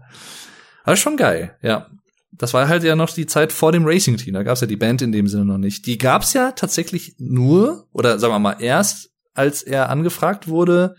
war 0.85 0.97
schon 0.97 1.17
geil, 1.17 1.57
ja. 1.63 1.89
Das 2.31 2.55
war 2.55 2.69
halt 2.69 2.85
ja 2.85 2.95
noch 2.95 3.11
die 3.11 3.27
Zeit 3.27 3.53
vor 3.53 3.73
dem 3.73 3.85
Racing 3.85 4.17
Team, 4.17 4.35
da 4.35 4.45
gab's 4.45 4.61
ja 4.61 4.69
die 4.69 4.77
Band 4.77 5.03
in 5.03 5.11
dem 5.11 5.27
Sinne 5.27 5.47
noch 5.47 5.59
nicht. 5.59 5.87
Die 5.87 5.99
gab's 5.99 6.35
ja 6.35 6.53
tatsächlich 6.53 7.17
nur, 7.19 7.89
oder 7.93 8.21
sagen 8.21 8.33
wir 8.33 8.39
mal 8.39 8.57
erst, 8.61 9.11
als 9.35 9.63
er 9.63 9.91
angefragt 9.91 10.47
wurde, 10.47 10.95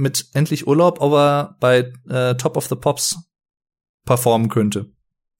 mit 0.00 0.26
endlich 0.32 0.66
Urlaub, 0.66 1.00
ob 1.00 1.12
er 1.12 1.56
bei 1.60 1.92
äh, 2.08 2.34
Top 2.34 2.56
of 2.56 2.66
the 2.68 2.74
Pops 2.74 3.18
performen 4.04 4.48
könnte. 4.48 4.86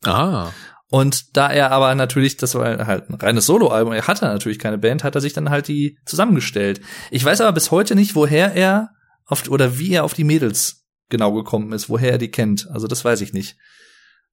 ah. 0.04 0.50
Und 0.92 1.36
da 1.36 1.48
er 1.48 1.70
aber 1.70 1.94
natürlich, 1.94 2.36
das 2.36 2.56
war 2.56 2.84
halt 2.84 3.08
ein 3.08 3.14
reines 3.14 3.46
Soloalbum, 3.46 3.92
er 3.92 4.08
hatte 4.08 4.24
natürlich 4.24 4.58
keine 4.58 4.76
Band, 4.76 5.04
hat 5.04 5.14
er 5.14 5.20
sich 5.20 5.32
dann 5.32 5.48
halt 5.48 5.68
die 5.68 5.96
zusammengestellt. 6.04 6.80
Ich 7.12 7.24
weiß 7.24 7.40
aber 7.40 7.52
bis 7.52 7.70
heute 7.70 7.94
nicht, 7.94 8.16
woher 8.16 8.54
er 8.54 8.90
auf, 9.24 9.48
oder 9.48 9.78
wie 9.78 9.92
er 9.92 10.02
auf 10.02 10.14
die 10.14 10.24
Mädels 10.24 10.84
genau 11.08 11.32
gekommen 11.32 11.72
ist, 11.72 11.88
woher 11.88 12.10
er 12.10 12.18
die 12.18 12.32
kennt. 12.32 12.68
Also 12.72 12.88
das 12.88 13.04
weiß 13.04 13.20
ich 13.20 13.32
nicht. 13.32 13.56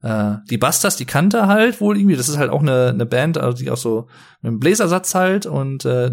Äh, 0.01 0.37
die 0.49 0.57
Bastas, 0.57 0.95
die 0.95 1.05
kannte 1.05 1.37
er 1.37 1.47
halt 1.47 1.79
wohl 1.79 1.95
irgendwie. 1.95 2.15
Das 2.15 2.27
ist 2.27 2.37
halt 2.37 2.49
auch 2.49 2.61
eine, 2.61 2.87
eine 2.87 3.05
Band, 3.05 3.37
also 3.37 3.55
die 3.55 3.69
auch 3.69 3.77
so 3.77 4.07
mit 4.41 4.49
einem 4.49 4.59
Bläsersatz 4.59 5.13
halt 5.13 5.45
und 5.45 5.85
äh, 5.85 6.11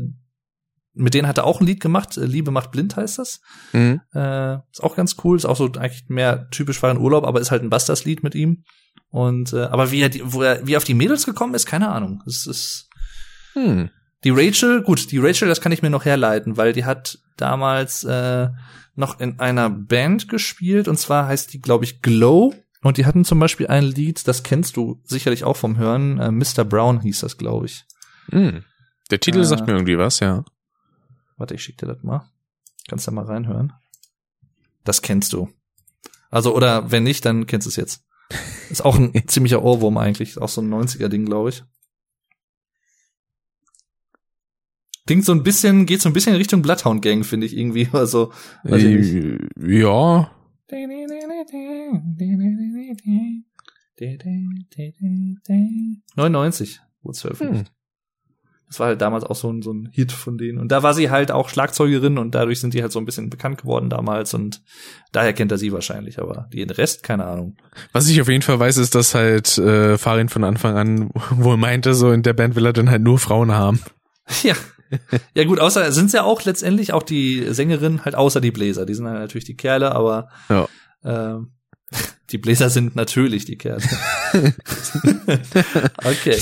mit 0.94 1.14
denen 1.14 1.26
hat 1.28 1.38
er 1.38 1.44
auch 1.44 1.60
ein 1.60 1.66
Lied 1.66 1.80
gemacht. 1.80 2.16
Äh, 2.16 2.24
Liebe 2.26 2.50
macht 2.50 2.70
blind 2.70 2.96
heißt 2.96 3.18
das. 3.18 3.40
Mhm. 3.72 4.00
Äh, 4.14 4.54
ist 4.70 4.82
auch 4.82 4.96
ganz 4.96 5.16
cool. 5.24 5.36
Ist 5.36 5.44
auch 5.44 5.56
so 5.56 5.66
eigentlich 5.66 6.04
mehr 6.08 6.48
typisch 6.50 6.82
war 6.82 6.90
ein 6.90 6.98
Urlaub, 6.98 7.24
aber 7.24 7.40
ist 7.40 7.50
halt 7.50 7.62
ein 7.62 7.70
Bastas-Lied 7.70 8.22
mit 8.22 8.34
ihm. 8.34 8.62
Und 9.10 9.52
äh, 9.52 9.62
aber 9.64 9.90
wie 9.90 10.00
er, 10.00 10.08
die, 10.08 10.22
wo 10.24 10.42
er 10.42 10.66
wie 10.66 10.74
er 10.74 10.78
auf 10.78 10.84
die 10.84 10.94
Mädels 10.94 11.26
gekommen 11.26 11.54
ist, 11.54 11.66
keine 11.66 11.90
Ahnung. 11.90 12.22
Es 12.26 12.46
ist 12.46 12.88
Hm. 13.54 13.90
die 14.24 14.30
Rachel, 14.30 14.82
gut, 14.82 15.12
die 15.12 15.18
Rachel, 15.18 15.48
das 15.48 15.60
kann 15.60 15.70
ich 15.72 15.82
mir 15.82 15.90
noch 15.90 16.04
herleiten, 16.04 16.56
weil 16.56 16.72
die 16.72 16.84
hat 16.84 17.18
damals 17.36 18.02
äh, 18.04 18.48
noch 18.96 19.20
in 19.20 19.38
einer 19.38 19.70
Band 19.70 20.28
gespielt 20.28 20.88
und 20.88 20.98
zwar 20.98 21.26
heißt 21.28 21.52
die, 21.52 21.60
glaube 21.60 21.84
ich, 21.84 22.02
Glow. 22.02 22.54
Und 22.82 22.96
die 22.98 23.06
hatten 23.06 23.24
zum 23.24 23.38
Beispiel 23.40 23.68
ein 23.68 23.84
Lied, 23.84 24.26
das 24.28 24.42
kennst 24.42 24.76
du 24.76 25.00
sicherlich 25.04 25.44
auch 25.44 25.56
vom 25.56 25.76
Hören. 25.78 26.18
Äh, 26.18 26.30
Mr. 26.32 26.64
Brown 26.64 27.00
hieß 27.00 27.20
das, 27.20 27.38
glaube 27.38 27.66
ich. 27.66 27.84
Hm. 28.30 28.64
Der 29.10 29.20
Titel 29.20 29.40
Äh. 29.40 29.44
sagt 29.44 29.66
mir 29.66 29.72
irgendwie 29.74 29.96
was, 29.98 30.20
ja. 30.20 30.44
Warte, 31.36 31.54
ich 31.54 31.62
schick 31.62 31.78
dir 31.78 31.86
das 31.86 32.02
mal. 32.02 32.30
Kannst 32.88 33.06
da 33.06 33.10
mal 33.12 33.24
reinhören. 33.24 33.72
Das 34.84 35.02
kennst 35.02 35.32
du. 35.32 35.48
Also, 36.30 36.54
oder 36.54 36.90
wenn 36.90 37.04
nicht, 37.04 37.24
dann 37.24 37.46
kennst 37.46 37.66
du 37.66 37.70
es 37.70 37.76
jetzt. 37.76 38.04
Ist 38.70 38.84
auch 38.84 38.96
ein 38.96 39.12
ziemlicher 39.28 39.62
Ohrwurm 39.62 39.98
eigentlich. 39.98 40.30
Ist 40.30 40.38
auch 40.38 40.48
so 40.48 40.60
ein 40.60 40.72
90er-Ding, 40.72 41.26
glaube 41.26 41.50
ich. 41.50 41.64
Klingt 45.06 45.24
so 45.24 45.32
ein 45.32 45.42
bisschen, 45.42 45.84
geht 45.86 46.00
so 46.00 46.08
ein 46.08 46.12
bisschen 46.14 46.32
in 46.32 46.38
Richtung 46.38 46.62
Bloodhound 46.62 47.02
Gang, 47.02 47.24
finde 47.24 47.46
ich 47.46 47.56
irgendwie. 47.56 47.88
Also, 47.92 48.32
weiß 48.62 48.82
ich 48.82 49.12
nicht. 49.12 49.14
Äh, 49.14 49.78
ja. 49.80 50.30
99 56.16 56.80
wurde 57.02 57.12
es 57.12 57.20
veröffentlicht. 57.20 57.73
Das 58.66 58.80
war 58.80 58.88
halt 58.88 59.00
damals 59.00 59.24
auch 59.24 59.36
so 59.36 59.52
ein, 59.52 59.62
so 59.62 59.72
ein 59.72 59.88
Hit 59.92 60.10
von 60.10 60.36
denen. 60.38 60.58
Und 60.58 60.72
da 60.72 60.82
war 60.82 60.94
sie 60.94 61.10
halt 61.10 61.30
auch 61.30 61.48
Schlagzeugerin 61.48 62.18
und 62.18 62.34
dadurch 62.34 62.60
sind 62.60 62.74
die 62.74 62.82
halt 62.82 62.90
so 62.92 62.98
ein 62.98 63.04
bisschen 63.04 63.30
bekannt 63.30 63.60
geworden 63.62 63.88
damals 63.90 64.34
und 64.34 64.62
daher 65.12 65.32
kennt 65.32 65.52
er 65.52 65.58
sie 65.58 65.72
wahrscheinlich, 65.72 66.18
aber 66.18 66.48
den 66.52 66.70
Rest, 66.70 67.02
keine 67.02 67.24
Ahnung. 67.26 67.56
Was 67.92 68.08
ich 68.08 68.20
auf 68.20 68.28
jeden 68.28 68.42
Fall 68.42 68.58
weiß, 68.58 68.78
ist, 68.78 68.94
dass 68.94 69.14
halt 69.14 69.56
äh, 69.58 69.96
Farin 69.98 70.28
von 70.28 70.42
Anfang 70.44 70.76
an 70.76 71.10
wohl 71.30 71.56
meinte, 71.56 71.94
so 71.94 72.10
in 72.10 72.22
der 72.22 72.32
Band 72.32 72.56
will 72.56 72.66
er 72.66 72.72
dann 72.72 72.90
halt 72.90 73.02
nur 73.02 73.18
Frauen 73.18 73.52
haben. 73.52 73.80
Ja. 74.42 74.54
Ja 75.34 75.44
gut, 75.44 75.58
außer 75.58 75.90
sind 75.92 76.12
ja 76.12 76.22
auch 76.22 76.44
letztendlich 76.44 76.92
auch 76.92 77.02
die 77.02 77.44
Sängerin 77.52 78.04
halt 78.04 78.14
außer 78.14 78.40
die 78.40 78.52
Bläser. 78.52 78.86
Die 78.86 78.94
sind 78.94 79.06
halt 79.06 79.18
natürlich 79.18 79.44
die 79.44 79.56
Kerle, 79.56 79.92
aber 79.92 80.28
Ja. 80.48 80.68
ähm, 81.04 81.52
die 82.30 82.38
Bläser 82.38 82.70
sind 82.70 82.94
natürlich 82.96 83.44
die 83.44 83.58
Kerle. 83.58 83.82
okay. 86.04 86.38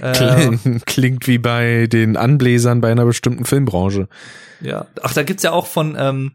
Äh, 0.00 0.12
Kling, 0.12 0.82
klingt 0.86 1.26
wie 1.26 1.38
bei 1.38 1.86
den 1.86 2.16
Anbläsern 2.16 2.80
bei 2.80 2.90
einer 2.90 3.04
bestimmten 3.04 3.44
Filmbranche. 3.44 4.08
Ja. 4.60 4.86
Ach, 5.02 5.14
da 5.14 5.22
gibt's 5.22 5.42
ja 5.42 5.52
auch 5.52 5.66
von, 5.66 5.96
ähm, 5.98 6.32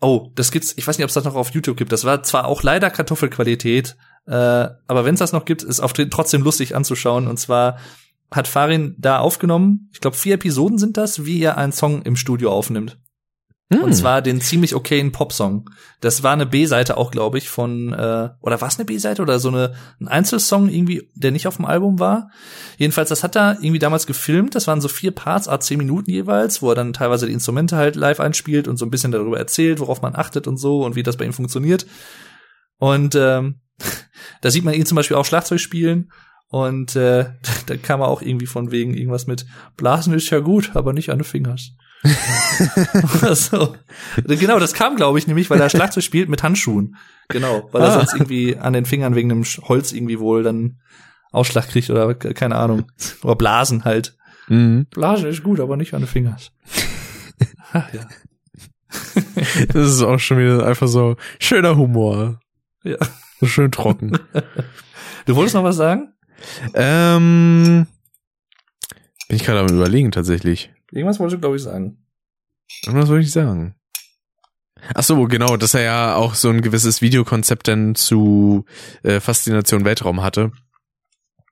oh, 0.00 0.30
das 0.34 0.50
gibt's, 0.50 0.74
ich 0.76 0.86
weiß 0.86 0.98
nicht, 0.98 1.04
ob 1.04 1.08
es 1.08 1.14
das 1.14 1.24
noch 1.24 1.34
auf 1.34 1.50
YouTube 1.50 1.76
gibt. 1.76 1.92
Das 1.92 2.04
war 2.04 2.22
zwar 2.22 2.46
auch 2.46 2.62
leider 2.62 2.90
Kartoffelqualität, 2.90 3.96
äh, 4.26 4.32
aber 4.32 5.04
wenn 5.04 5.14
es 5.14 5.20
das 5.20 5.32
noch 5.32 5.44
gibt, 5.44 5.62
ist 5.62 5.80
auf 5.80 5.92
trotzdem 5.92 6.42
lustig 6.42 6.74
anzuschauen. 6.74 7.26
Und 7.26 7.38
zwar 7.38 7.78
hat 8.30 8.48
Farin 8.48 8.94
da 8.98 9.18
aufgenommen, 9.18 9.88
ich 9.92 10.00
glaube 10.00 10.16
vier 10.16 10.34
Episoden 10.34 10.78
sind 10.78 10.96
das, 10.96 11.24
wie 11.24 11.40
er 11.40 11.56
einen 11.56 11.72
Song 11.72 12.02
im 12.02 12.16
Studio 12.16 12.52
aufnimmt. 12.52 12.98
Hm. 13.70 13.82
Und 13.82 13.92
zwar 13.92 14.22
den 14.22 14.40
ziemlich 14.40 14.74
okayen 14.74 15.12
Popsong. 15.12 15.68
Das 16.00 16.22
war 16.22 16.32
eine 16.32 16.46
B-Seite 16.46 16.96
auch, 16.96 17.10
glaube 17.10 17.36
ich, 17.36 17.50
von 17.50 17.92
äh, 17.92 18.30
oder 18.40 18.60
war 18.62 18.68
es 18.68 18.78
eine 18.78 18.86
B-Seite 18.86 19.20
oder 19.20 19.38
so 19.38 19.48
eine 19.48 19.74
ein 20.00 20.08
Einzelsong 20.08 20.70
irgendwie, 20.70 21.10
der 21.14 21.32
nicht 21.32 21.46
auf 21.46 21.56
dem 21.56 21.66
Album 21.66 21.98
war. 21.98 22.30
Jedenfalls, 22.78 23.10
das 23.10 23.22
hat 23.22 23.36
er 23.36 23.58
irgendwie 23.60 23.78
damals 23.78 24.06
gefilmt. 24.06 24.54
Das 24.54 24.66
waren 24.68 24.80
so 24.80 24.88
vier 24.88 25.10
Parts, 25.10 25.48
a 25.48 25.60
zehn 25.60 25.76
Minuten 25.76 26.10
jeweils, 26.10 26.62
wo 26.62 26.70
er 26.70 26.76
dann 26.76 26.94
teilweise 26.94 27.26
die 27.26 27.32
Instrumente 27.34 27.76
halt 27.76 27.94
live 27.94 28.20
einspielt 28.20 28.68
und 28.68 28.78
so 28.78 28.86
ein 28.86 28.90
bisschen 28.90 29.12
darüber 29.12 29.38
erzählt, 29.38 29.80
worauf 29.80 30.00
man 30.00 30.16
achtet 30.16 30.46
und 30.46 30.56
so 30.56 30.84
und 30.84 30.96
wie 30.96 31.02
das 31.02 31.18
bei 31.18 31.26
ihm 31.26 31.34
funktioniert. 31.34 31.86
Und 32.78 33.16
ähm, 33.16 33.60
da 34.40 34.50
sieht 34.50 34.64
man 34.64 34.74
ihn 34.74 34.86
zum 34.86 34.96
Beispiel 34.96 35.16
auch 35.16 35.26
Schlagzeug 35.26 35.60
spielen. 35.60 36.10
Und 36.48 36.96
äh, 36.96 37.26
da 37.66 37.76
kam 37.76 38.00
er 38.00 38.08
auch 38.08 38.22
irgendwie 38.22 38.46
von 38.46 38.70
wegen 38.70 38.94
irgendwas 38.94 39.26
mit 39.26 39.44
Blasen 39.76 40.14
ist 40.14 40.30
ja 40.30 40.38
gut, 40.38 40.70
aber 40.72 40.94
nicht 40.94 41.10
an 41.10 41.18
den 41.18 41.24
Fingers. 41.24 41.72
so. 43.34 43.74
Genau, 44.26 44.58
das 44.58 44.72
kam, 44.74 44.96
glaube 44.96 45.18
ich, 45.18 45.26
nämlich, 45.26 45.50
weil 45.50 45.60
er 45.60 45.68
Schlagzeug 45.70 46.04
spielt 46.04 46.28
mit 46.28 46.42
Handschuhen. 46.42 46.96
Genau, 47.28 47.68
weil 47.72 47.82
er 47.82 47.88
Ah. 47.88 47.92
sonst 47.92 48.14
irgendwie 48.14 48.56
an 48.56 48.72
den 48.72 48.84
Fingern 48.84 49.14
wegen 49.14 49.28
dem 49.28 49.44
Holz 49.44 49.92
irgendwie 49.92 50.18
wohl 50.18 50.42
dann 50.42 50.78
Ausschlag 51.32 51.68
kriegt 51.68 51.90
oder 51.90 52.14
ke- 52.14 52.34
keine 52.34 52.56
Ahnung. 52.56 52.90
Oder 53.22 53.36
Blasen 53.36 53.84
halt. 53.84 54.16
Mhm. 54.48 54.86
Blase 54.90 55.28
ist 55.28 55.42
gut, 55.42 55.60
aber 55.60 55.76
nicht 55.76 55.92
an 55.94 56.02
den 56.02 56.08
Fingern. 56.08 56.36
Ach, 57.72 57.92
ja. 57.92 58.06
Das 59.72 59.86
ist 59.88 60.02
auch 60.02 60.18
schon 60.18 60.38
wieder 60.38 60.66
einfach 60.66 60.88
so 60.88 61.16
schöner 61.38 61.76
Humor. 61.76 62.40
ja. 62.84 62.96
So 63.40 63.46
schön 63.46 63.70
trocken. 63.70 64.18
Du 65.26 65.36
wolltest 65.36 65.54
noch 65.54 65.62
was 65.64 65.76
sagen? 65.76 66.12
ähm, 66.74 67.86
bin 69.28 69.36
ich 69.36 69.44
gerade 69.44 69.60
am 69.60 69.68
überlegen 69.68 70.10
tatsächlich. 70.10 70.72
Irgendwas 70.92 71.18
wolltest 71.18 71.36
du, 71.36 71.40
glaube 71.40 71.56
ich, 71.56 71.62
sagen. 71.62 72.04
Was 72.86 73.08
soll 73.08 73.20
ich 73.20 73.30
sagen? 73.30 73.74
Ach 74.94 75.02
so, 75.02 75.24
genau, 75.24 75.56
dass 75.56 75.74
er 75.74 75.82
ja 75.82 76.14
auch 76.14 76.34
so 76.34 76.48
ein 76.50 76.62
gewisses 76.62 77.02
Videokonzept 77.02 77.68
dann 77.68 77.94
zu 77.94 78.64
äh, 79.02 79.20
Faszination 79.20 79.84
Weltraum 79.84 80.22
hatte, 80.22 80.52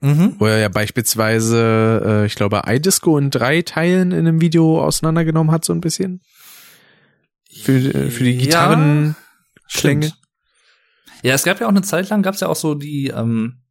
Mhm. 0.00 0.36
wo 0.38 0.46
er 0.46 0.58
ja 0.58 0.68
beispielsweise, 0.68 2.02
äh, 2.04 2.26
ich 2.26 2.34
glaube, 2.34 2.62
iDisco 2.66 3.18
in 3.18 3.30
drei 3.30 3.62
Teilen 3.62 4.12
in 4.12 4.20
einem 4.28 4.40
Video 4.40 4.82
auseinandergenommen 4.82 5.50
hat, 5.52 5.64
so 5.64 5.72
ein 5.72 5.80
bisschen. 5.80 6.20
Für, 7.62 7.72
äh, 7.72 8.10
für 8.10 8.24
die 8.24 8.32
Ja, 8.32 8.38
Gitarrenklänge. 8.44 9.14
Stimmt. 9.66 10.18
Ja, 11.22 11.34
es 11.34 11.42
gab 11.44 11.58
ja 11.60 11.66
auch 11.66 11.70
eine 11.70 11.82
Zeit 11.82 12.08
lang, 12.10 12.22
gab 12.22 12.34
es 12.34 12.40
ja 12.40 12.48
auch 12.48 12.56
so 12.56 12.74
die, 12.74 13.08
ähm, 13.08 13.62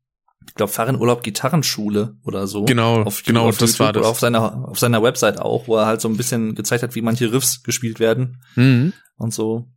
ich 0.48 0.54
glaube, 0.56 0.72
Fahrenurlaub 0.72 1.24
Gitarrenschule 1.24 2.18
oder 2.24 2.48
so. 2.48 2.66
Genau, 2.66 3.02
auf, 3.04 3.24
genau, 3.24 3.48
auf 3.48 3.58
das 3.58 3.80
war 3.80 3.94
das. 3.94 4.02
Oder 4.02 4.10
auf 4.10 4.20
seiner, 4.20 4.68
auf 4.70 4.80
seiner 4.80 5.02
Website 5.04 5.40
auch, 5.40 5.68
wo 5.68 5.78
er 5.78 5.86
halt 5.86 6.02
so 6.02 6.08
ein 6.10 6.18
bisschen 6.18 6.56
gezeigt 6.56 6.84
hat, 6.84 6.96
wie 6.96 7.02
manche 7.02 7.32
Riffs 7.32 7.64
gespielt 7.64 8.00
werden 8.00 8.42
Mhm. 8.56 8.94
und 9.18 9.34
so. 9.34 9.68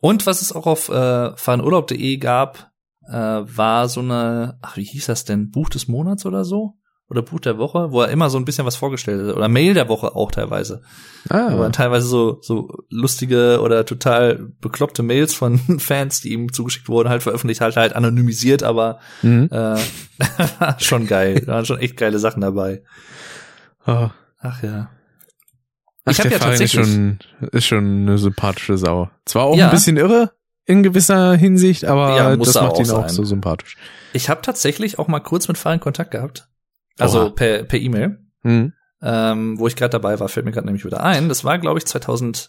Und 0.00 0.26
was 0.26 0.42
es 0.42 0.52
auch 0.52 0.66
auf 0.66 0.88
äh, 0.88 1.36
fahrenurlaub.de 1.36 2.16
gab, 2.18 2.70
äh, 3.08 3.12
war 3.14 3.88
so 3.88 4.00
eine, 4.00 4.58
ach, 4.62 4.76
wie 4.76 4.84
hieß 4.84 5.06
das 5.06 5.24
denn? 5.24 5.50
Buch 5.50 5.68
des 5.70 5.88
Monats 5.88 6.26
oder 6.26 6.44
so? 6.44 6.74
Oder 7.08 7.22
Buch 7.22 7.38
der 7.38 7.56
Woche, 7.56 7.92
wo 7.92 8.02
er 8.02 8.08
immer 8.08 8.30
so 8.30 8.36
ein 8.38 8.44
bisschen 8.44 8.66
was 8.66 8.74
vorgestellt 8.74 9.28
hat. 9.28 9.36
Oder 9.36 9.46
Mail 9.48 9.74
der 9.74 9.88
Woche 9.88 10.16
auch 10.16 10.32
teilweise. 10.32 10.82
Ah, 11.28 11.48
Aber 11.52 11.70
teilweise 11.70 12.08
so, 12.08 12.38
so 12.42 12.68
lustige 12.90 13.60
oder 13.60 13.84
total 13.86 14.48
bekloppte 14.60 15.04
Mails 15.04 15.32
von 15.32 15.58
Fans, 15.78 16.20
die 16.20 16.32
ihm 16.32 16.52
zugeschickt 16.52 16.88
wurden, 16.88 17.08
halt 17.08 17.22
veröffentlicht, 17.22 17.60
halt 17.60 17.76
halt 17.76 17.94
anonymisiert, 17.94 18.64
aber 18.64 18.98
mhm. 19.22 19.48
äh, 19.52 19.76
schon 20.78 21.06
geil. 21.06 21.42
Da 21.46 21.52
waren 21.54 21.64
schon 21.64 21.78
echt 21.78 21.96
geile 21.96 22.18
Sachen 22.18 22.40
dabei. 22.40 22.82
oh. 23.86 24.08
Ach 24.40 24.62
ja. 24.62 24.90
Ach, 26.04 26.12
Ich 26.12 26.18
hab 26.20 26.24
der 26.28 26.32
ja 26.32 26.36
ist 26.38 26.42
tatsächlich- 26.44 26.86
schon, 26.86 27.18
ist 27.52 27.64
schon 27.66 27.84
eine 28.02 28.18
sympathische 28.18 28.78
Sau. 28.78 29.10
Zwar 29.24 29.44
auch 29.44 29.56
Ja. 29.56 29.66
ein 29.66 29.70
bisschen 29.70 29.96
irre 29.96 30.32
in 30.64 30.82
gewisser 30.82 31.34
Hinsicht, 31.36 31.84
aber 31.84 32.16
Ja, 32.16 32.36
das 32.36 32.54
macht 32.54 32.64
auch 32.72 32.78
ihn 32.80 32.90
auch 32.90 33.02
sein. 33.02 33.08
so 33.10 33.24
sympathisch. 33.24 33.76
Ich 34.12 34.28
habe 34.28 34.42
tatsächlich 34.42 34.98
auch 34.98 35.06
mal 35.08 35.20
kurz 35.20 35.46
mit 35.48 35.56
Farin 35.58 35.80
Kontakt 35.80 36.10
gehabt. 36.10 36.48
Also 36.98 37.22
Oha. 37.22 37.30
per 37.30 37.64
per 37.64 37.78
E-Mail. 37.78 38.18
Mhm. 38.42 38.72
ähm, 39.02 39.58
wo 39.58 39.66
ich 39.66 39.74
gerade 39.76 39.90
dabei 39.90 40.20
war, 40.20 40.28
fällt 40.28 40.46
mir 40.46 40.52
gerade 40.52 40.66
nämlich 40.66 40.84
wieder 40.84 41.02
ein. 41.02 41.28
Das 41.28 41.42
war, 41.44 41.58
glaube 41.58 41.78
ich, 41.78 41.86
2010 41.86 42.48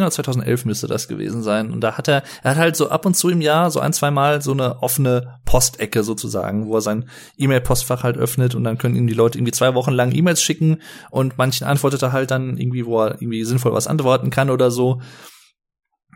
oder 0.00 0.10
2011 0.10 0.64
müsste 0.64 0.86
das 0.86 1.08
gewesen 1.08 1.42
sein. 1.42 1.72
Und 1.72 1.80
da 1.80 1.98
hat 1.98 2.06
er, 2.08 2.22
er 2.42 2.52
hat 2.52 2.56
halt 2.56 2.76
so 2.76 2.88
ab 2.88 3.04
und 3.04 3.16
zu 3.16 3.28
im 3.28 3.40
Jahr 3.40 3.70
so 3.70 3.80
ein, 3.80 3.92
zwei 3.92 4.10
Mal 4.12 4.40
so 4.42 4.52
eine 4.52 4.80
offene 4.82 5.40
Postecke 5.44 6.04
sozusagen, 6.04 6.68
wo 6.68 6.76
er 6.76 6.80
sein 6.82 7.08
E-Mail-Postfach 7.36 8.04
halt 8.04 8.16
öffnet 8.16 8.54
und 8.54 8.62
dann 8.64 8.78
können 8.78 8.94
ihm 8.96 9.08
die 9.08 9.14
Leute 9.14 9.38
irgendwie 9.38 9.52
zwei 9.52 9.74
Wochen 9.74 9.92
lang 9.92 10.12
E-Mails 10.14 10.40
schicken 10.40 10.80
und 11.10 11.36
manchen 11.36 11.66
antwortet 11.66 12.02
er 12.02 12.12
halt 12.12 12.30
dann 12.30 12.56
irgendwie, 12.56 12.86
wo 12.86 13.02
er 13.02 13.20
irgendwie 13.20 13.44
sinnvoll 13.44 13.72
was 13.72 13.88
antworten 13.88 14.30
kann 14.30 14.50
oder 14.50 14.70
so. 14.70 15.00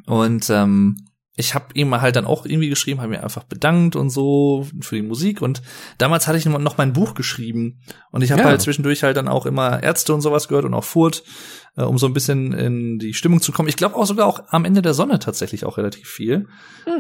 Und 0.07 0.49
ähm, 0.49 0.97
ich 1.35 1.55
habe 1.55 1.67
ihm 1.75 1.99
halt 2.01 2.17
dann 2.17 2.27
auch 2.27 2.45
irgendwie 2.45 2.69
geschrieben, 2.69 3.01
habe 3.01 3.11
mir 3.13 3.23
einfach 3.23 3.45
bedankt 3.45 3.97
und 3.97 4.11
so 4.11 4.67
für 4.81 4.97
die 4.97 5.03
Musik. 5.03 5.41
Und 5.41 5.63
damals 5.97 6.27
hatte 6.29 6.37
ich 6.37 6.45
noch 6.45 6.77
mein 6.77 6.93
Buch 6.93 7.15
geschrieben. 7.15 7.81
Und 8.11 8.23
ich 8.23 8.31
habe 8.33 8.43
Ja. 8.43 8.49
halt 8.49 8.61
zwischendurch 8.61 9.03
halt 9.03 9.17
dann 9.17 9.29
auch 9.29 9.47
immer 9.47 9.83
Ärzte 9.83 10.13
und 10.13 10.21
sowas 10.21 10.49
gehört 10.49 10.67
und 10.67 10.75
auch 10.75 10.85
Furt, 10.85 11.23
äh, 11.77 11.83
um 11.83 11.97
so 11.97 12.07
ein 12.07 12.13
bisschen 12.13 12.53
in 12.53 12.99
die 12.99 13.15
Stimmung 13.15 13.41
zu 13.41 13.51
kommen. 13.53 13.69
Ich 13.71 13.77
glaube 13.77 13.97
auch 13.97 14.05
sogar 14.05 14.27
auch 14.27 14.43
am 14.49 14.67
Ende 14.67 14.83
der 14.83 14.93
Sonne 14.93 15.19
tatsächlich 15.21 15.65
auch 15.65 15.79
relativ 15.79 16.07
viel. 16.07 16.49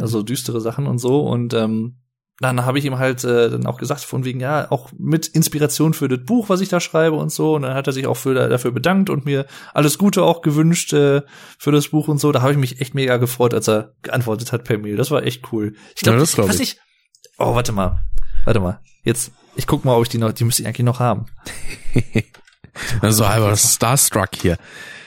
Also 0.00 0.22
düstere 0.22 0.62
Sachen 0.62 0.86
und 0.86 0.98
so. 0.98 1.20
Und 1.20 1.52
ähm, 1.52 1.98
dann 2.42 2.64
habe 2.64 2.78
ich 2.78 2.84
ihm 2.84 2.98
halt 2.98 3.24
äh, 3.24 3.50
dann 3.50 3.66
auch 3.66 3.78
gesagt, 3.78 4.02
von 4.02 4.24
wegen, 4.24 4.40
ja, 4.40 4.70
auch 4.70 4.90
mit 4.98 5.28
Inspiration 5.28 5.94
für 5.94 6.08
das 6.08 6.20
Buch, 6.24 6.48
was 6.48 6.60
ich 6.60 6.68
da 6.68 6.80
schreibe 6.80 7.16
und 7.16 7.32
so. 7.32 7.54
Und 7.54 7.62
dann 7.62 7.74
hat 7.74 7.86
er 7.86 7.92
sich 7.92 8.06
auch 8.06 8.16
für, 8.16 8.34
dafür 8.34 8.72
bedankt 8.72 9.10
und 9.10 9.24
mir 9.24 9.46
alles 9.74 9.98
Gute 9.98 10.22
auch 10.22 10.42
gewünscht 10.42 10.92
äh, 10.92 11.22
für 11.58 11.72
das 11.72 11.88
Buch 11.88 12.08
und 12.08 12.18
so. 12.18 12.32
Da 12.32 12.42
habe 12.42 12.52
ich 12.52 12.58
mich 12.58 12.80
echt 12.80 12.94
mega 12.94 13.16
gefreut, 13.16 13.54
als 13.54 13.68
er 13.68 13.92
geantwortet 14.02 14.52
hat 14.52 14.64
per 14.64 14.78
Mail. 14.78 14.96
Das 14.96 15.10
war 15.10 15.22
echt 15.22 15.52
cool. 15.52 15.74
Ich 15.94 16.02
glaube, 16.02 16.18
Ja, 16.18 16.20
das 16.20 16.34
glaub 16.34 16.50
ich. 16.50 16.60
ich. 16.60 16.80
Oh, 17.38 17.54
warte 17.54 17.72
mal. 17.72 18.02
Warte 18.44 18.60
mal. 18.60 18.80
Jetzt, 19.04 19.32
ich 19.56 19.66
guck 19.66 19.84
mal, 19.84 19.96
ob 19.96 20.02
ich 20.02 20.08
die 20.08 20.18
noch, 20.18 20.32
die 20.32 20.44
müsste 20.44 20.62
ich 20.62 20.68
eigentlich 20.68 20.84
noch 20.84 21.00
haben. 21.00 21.26
Also 23.02 23.28
halber 23.28 23.54
Starstruck 23.54 24.30
hier. 24.34 24.56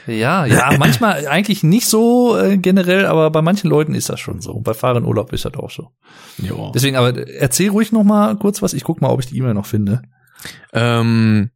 Ja, 0.08 0.46
ja, 0.46 0.72
manchmal 0.80 1.28
eigentlich 1.28 1.64
nicht 1.64 1.88
so 1.88 2.38
äh, 2.38 2.58
generell, 2.58 3.06
aber 3.06 3.30
bei 3.32 3.42
manchen 3.42 3.70
Leuten 3.70 3.96
ist 3.96 4.10
das 4.10 4.20
schon 4.20 4.42
so. 4.42 4.60
Bei 4.60 4.74
Fahren 4.74 5.06
Urlaub 5.06 5.34
ist 5.34 5.46
das 5.46 5.54
auch 5.56 5.72
so. 5.72 5.90
Jo. 6.38 6.72
Deswegen, 6.74 6.96
aber 6.96 7.28
erzähl 7.28 7.70
ruhig 7.70 7.92
noch 7.92 8.04
mal 8.04 8.36
kurz 8.36 8.62
was. 8.62 8.74
Ich 8.74 8.84
guck 8.84 9.02
mal, 9.02 9.10
ob 9.10 9.20
ich 9.20 9.28
die 9.28 9.38
E-Mail 9.38 9.54
noch 9.54 9.66
finde. 9.66 10.02
Ähm, 10.74 11.50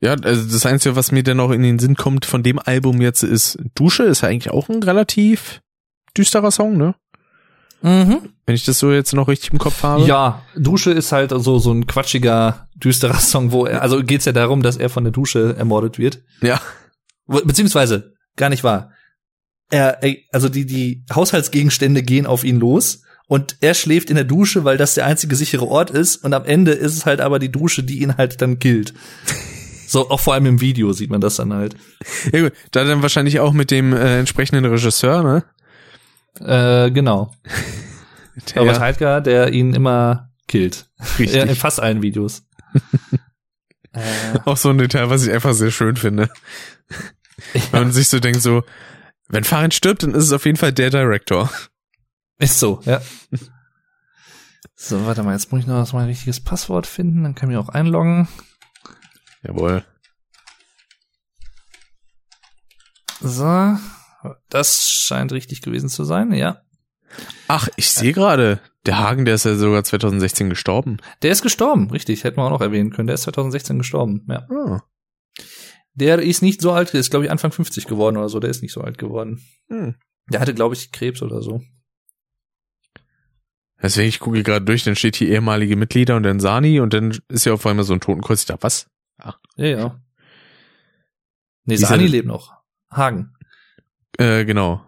ja, 0.00 0.14
also 0.14 0.50
das 0.50 0.66
Einzige, 0.66 0.96
was 0.96 1.12
mir 1.12 1.22
denn 1.22 1.36
noch 1.36 1.50
in 1.50 1.62
den 1.62 1.78
Sinn 1.78 1.94
kommt 1.94 2.24
von 2.24 2.42
dem 2.42 2.58
Album 2.58 3.00
jetzt 3.00 3.22
ist 3.22 3.58
Dusche, 3.74 4.02
ist 4.04 4.22
ja 4.22 4.28
eigentlich 4.28 4.52
auch 4.52 4.68
ein 4.68 4.82
relativ 4.82 5.60
düsterer 6.16 6.50
Song, 6.50 6.76
ne? 6.76 6.94
Mhm. 7.82 8.30
Wenn 8.46 8.54
ich 8.54 8.64
das 8.64 8.78
so 8.78 8.92
jetzt 8.92 9.12
noch 9.12 9.28
richtig 9.28 9.52
im 9.52 9.58
Kopf 9.58 9.82
habe. 9.82 10.04
Ja, 10.04 10.42
Dusche 10.56 10.92
ist 10.92 11.12
halt 11.12 11.30
so 11.30 11.58
so 11.58 11.72
ein 11.72 11.86
quatschiger, 11.86 12.68
düsterer 12.76 13.18
Song, 13.18 13.52
wo 13.52 13.66
er, 13.66 13.82
also 13.82 14.02
geht's 14.02 14.24
ja 14.24 14.32
darum, 14.32 14.62
dass 14.62 14.76
er 14.76 14.88
von 14.88 15.04
der 15.04 15.12
Dusche 15.12 15.54
ermordet 15.58 15.98
wird. 15.98 16.22
Ja. 16.40 16.60
Beziehungsweise, 17.26 18.14
gar 18.36 18.48
nicht 18.48 18.64
wahr. 18.64 18.90
Er, 19.70 20.02
er- 20.02 20.16
also 20.32 20.48
die, 20.48 20.66
die 20.66 21.04
Haushaltsgegenstände 21.14 22.02
gehen 22.02 22.26
auf 22.26 22.44
ihn 22.44 22.58
los 22.60 23.02
und 23.26 23.56
er 23.60 23.74
schläft 23.74 24.10
in 24.10 24.16
der 24.16 24.24
Dusche, 24.24 24.64
weil 24.64 24.76
das 24.76 24.94
der 24.94 25.06
einzige 25.06 25.36
sichere 25.36 25.66
Ort 25.66 25.90
ist 25.90 26.16
und 26.16 26.34
am 26.34 26.44
Ende 26.44 26.72
ist 26.72 26.96
es 26.96 27.06
halt 27.06 27.20
aber 27.20 27.38
die 27.38 27.50
Dusche, 27.52 27.82
die 27.82 28.02
ihn 28.02 28.16
halt 28.16 28.40
dann 28.42 28.58
killt. 28.58 28.92
So, 29.84 30.08
auch 30.08 30.20
vor 30.20 30.32
allem 30.32 30.46
im 30.46 30.60
Video 30.62 30.94
sieht 30.94 31.10
man 31.10 31.20
das 31.20 31.36
dann 31.36 31.52
halt. 31.52 31.76
ja 32.32 32.40
gut, 32.40 32.54
da 32.70 32.82
dann 32.84 33.02
wahrscheinlich 33.02 33.40
auch 33.40 33.52
mit 33.52 33.70
dem 33.70 33.92
äh, 33.92 34.20
entsprechenden 34.20 34.64
Regisseur, 34.64 35.22
ne? 35.22 35.44
Äh, 36.40 36.90
genau. 36.92 37.30
Der, 38.54 38.62
Robert 38.62 38.80
Heidgar, 38.80 39.20
der 39.20 39.52
ihn 39.52 39.74
immer 39.74 40.30
killt. 40.48 40.88
Richtig. 41.18 41.34
Ja, 41.36 41.42
in 41.42 41.54
fast 41.54 41.78
allen 41.78 42.00
Videos. 42.00 42.44
äh, 43.92 44.38
auch 44.46 44.56
so 44.56 44.70
ein 44.70 44.78
Detail, 44.78 45.10
was 45.10 45.26
ich 45.26 45.32
einfach 45.32 45.52
sehr 45.52 45.70
schön 45.70 45.96
finde. 45.96 46.30
Wenn 47.70 47.82
man 47.82 47.92
sich 47.92 48.08
so 48.08 48.20
denkt, 48.20 48.42
so, 48.42 48.62
wenn 49.28 49.44
Farin 49.44 49.70
stirbt, 49.70 50.02
dann 50.02 50.14
ist 50.14 50.24
es 50.24 50.32
auf 50.32 50.44
jeden 50.44 50.58
Fall 50.58 50.72
der 50.72 50.90
Director. 50.90 51.50
Ist 52.38 52.60
so, 52.60 52.80
ja. 52.84 53.00
So, 54.74 55.06
warte 55.06 55.22
mal, 55.22 55.32
jetzt 55.32 55.50
muss 55.50 55.62
ich 55.62 55.66
noch 55.66 55.92
mein 55.92 56.06
richtiges 56.06 56.42
Passwort 56.42 56.86
finden, 56.86 57.22
dann 57.22 57.34
kann 57.34 57.48
ich 57.48 57.56
mich 57.56 57.64
auch 57.64 57.70
einloggen. 57.70 58.28
Jawohl. 59.42 59.84
So, 63.20 63.76
das 64.48 64.88
scheint 64.90 65.32
richtig 65.32 65.62
gewesen 65.62 65.88
zu 65.88 66.04
sein, 66.04 66.32
ja. 66.32 66.62
Ach, 67.48 67.68
ich 67.76 67.90
sehe 67.90 68.12
gerade, 68.12 68.60
der 68.86 68.98
Hagen, 68.98 69.24
der 69.24 69.36
ist 69.36 69.44
ja 69.44 69.54
sogar 69.54 69.84
2016 69.84 70.50
gestorben. 70.50 70.98
Der 71.22 71.30
ist 71.30 71.42
gestorben, 71.42 71.90
richtig, 71.90 72.24
hätten 72.24 72.38
wir 72.38 72.44
auch 72.44 72.50
noch 72.50 72.60
erwähnen 72.60 72.90
können. 72.90 73.06
Der 73.06 73.14
ist 73.14 73.22
2016 73.22 73.78
gestorben, 73.78 74.26
ja. 74.28 74.46
Ah. 74.50 74.82
Der 75.94 76.20
ist 76.20 76.42
nicht 76.42 76.60
so 76.62 76.72
alt, 76.72 76.92
der 76.92 77.00
ist 77.00 77.10
glaube 77.10 77.26
ich 77.26 77.30
Anfang 77.30 77.52
50 77.52 77.86
geworden 77.86 78.16
oder 78.16 78.28
so, 78.28 78.40
der 78.40 78.50
ist 78.50 78.62
nicht 78.62 78.72
so 78.72 78.80
alt 78.80 78.98
geworden. 78.98 79.42
Hm. 79.68 79.94
Der 80.30 80.40
hatte 80.40 80.54
glaube 80.54 80.74
ich 80.74 80.92
Krebs 80.92 81.22
oder 81.22 81.42
so. 81.42 81.62
Deswegen, 83.82 84.08
ich 84.08 84.20
gucke 84.20 84.42
gerade 84.44 84.64
durch, 84.64 84.84
dann 84.84 84.94
steht 84.94 85.16
hier 85.16 85.28
ehemalige 85.28 85.74
Mitglieder 85.74 86.14
und 86.16 86.22
dann 86.22 86.38
Sani 86.38 86.78
und 86.78 86.94
dann 86.94 87.18
ist 87.28 87.44
ja 87.46 87.52
auf 87.52 87.66
einmal 87.66 87.84
so 87.84 87.92
ein 87.92 88.00
Totenkreuz. 88.00 88.40
Ich 88.42 88.46
dachte, 88.46 88.62
was? 88.62 88.88
Ja, 89.18 89.66
ja. 89.66 90.00
Nee, 91.64 91.74
Dieser- 91.74 91.88
Sani 91.88 92.06
lebt 92.06 92.28
noch. 92.28 92.52
Hagen. 92.92 93.34
Äh, 94.18 94.44
genau. 94.44 94.84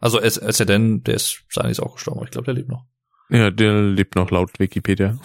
Also 0.00 0.20
es, 0.20 0.36
es 0.38 0.58
ja 0.58 0.64
denn, 0.64 1.04
der 1.04 1.14
ist, 1.14 1.44
Sani 1.50 1.70
ist 1.70 1.80
auch 1.80 1.94
gestorben, 1.94 2.18
aber 2.18 2.26
ich 2.26 2.32
glaube, 2.32 2.46
der 2.46 2.54
lebt 2.54 2.68
noch. 2.68 2.84
Ja, 3.30 3.50
der 3.50 3.80
lebt 3.82 4.16
noch 4.16 4.30
laut 4.30 4.58
Wikipedia. 4.58 5.18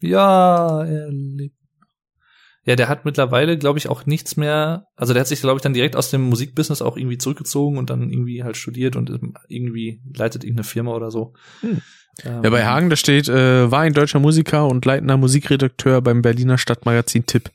Ja, 0.00 0.84
er 0.84 1.08
lebt. 1.10 1.56
Ja, 2.64 2.76
der 2.76 2.88
hat 2.88 3.04
mittlerweile, 3.04 3.56
glaube 3.56 3.78
ich, 3.78 3.88
auch 3.88 4.04
nichts 4.04 4.36
mehr. 4.36 4.86
Also 4.94 5.14
der 5.14 5.20
hat 5.20 5.28
sich, 5.28 5.40
glaube 5.40 5.56
ich, 5.56 5.62
dann 5.62 5.72
direkt 5.72 5.96
aus 5.96 6.10
dem 6.10 6.22
Musikbusiness 6.22 6.82
auch 6.82 6.96
irgendwie 6.96 7.18
zurückgezogen 7.18 7.78
und 7.78 7.88
dann 7.88 8.10
irgendwie 8.10 8.44
halt 8.44 8.56
studiert 8.56 8.96
und 8.96 9.10
irgendwie 9.48 10.02
leitet 10.14 10.44
irgendeine 10.44 10.64
Firma 10.64 10.92
oder 10.92 11.10
so. 11.10 11.32
Hm. 11.60 11.80
Ähm, 12.24 12.44
Ja, 12.44 12.50
bei 12.50 12.66
Hagen, 12.66 12.90
da 12.90 12.96
steht, 12.96 13.28
äh, 13.28 13.70
war 13.70 13.80
ein 13.80 13.94
deutscher 13.94 14.18
Musiker 14.18 14.66
und 14.66 14.84
leitender 14.84 15.16
Musikredakteur 15.16 16.02
beim 16.02 16.20
Berliner 16.20 16.58
Stadtmagazin 16.58 17.24
Tipp. 17.24 17.50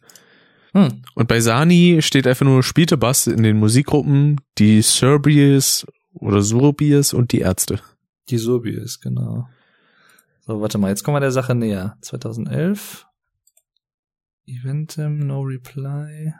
Hm. 0.73 1.03
Und 1.13 1.27
bei 1.27 1.39
Sani 1.39 1.99
steht 2.01 2.25
einfach 2.25 2.45
nur, 2.45 2.63
spielte 2.63 2.97
Bass 2.97 3.27
in 3.27 3.43
den 3.43 3.57
Musikgruppen 3.57 4.41
die 4.57 4.81
Serbiers 4.81 5.85
oder 6.13 6.41
Surbiers 6.41 7.13
und 7.13 7.31
die 7.31 7.39
Ärzte. 7.39 7.79
Die 8.29 8.37
Surbies, 8.37 8.99
genau. 8.99 9.47
So, 10.47 10.61
warte 10.61 10.77
mal, 10.77 10.89
jetzt 10.89 11.03
kommen 11.03 11.15
wir 11.15 11.21
der 11.21 11.31
Sache 11.31 11.53
näher. 11.53 11.97
2011. 12.01 13.05
Eventim, 14.47 15.25
no 15.25 15.41
reply. 15.41 16.33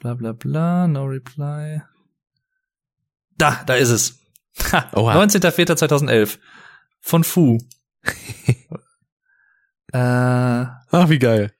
Bla 0.00 0.14
bla 0.14 0.32
bla, 0.32 0.86
no 0.86 1.04
reply. 1.04 1.82
Da, 3.38 3.62
da 3.64 3.74
ist 3.74 3.90
es. 3.90 4.20
Ha, 4.72 4.90
Oha. 4.94 5.16
19.04.2011. 5.22 6.38
Von 7.00 7.24
Fu. 7.24 7.58
äh, 9.92 9.98
Ach, 9.98 11.08
wie 11.08 11.18
geil. 11.18 11.52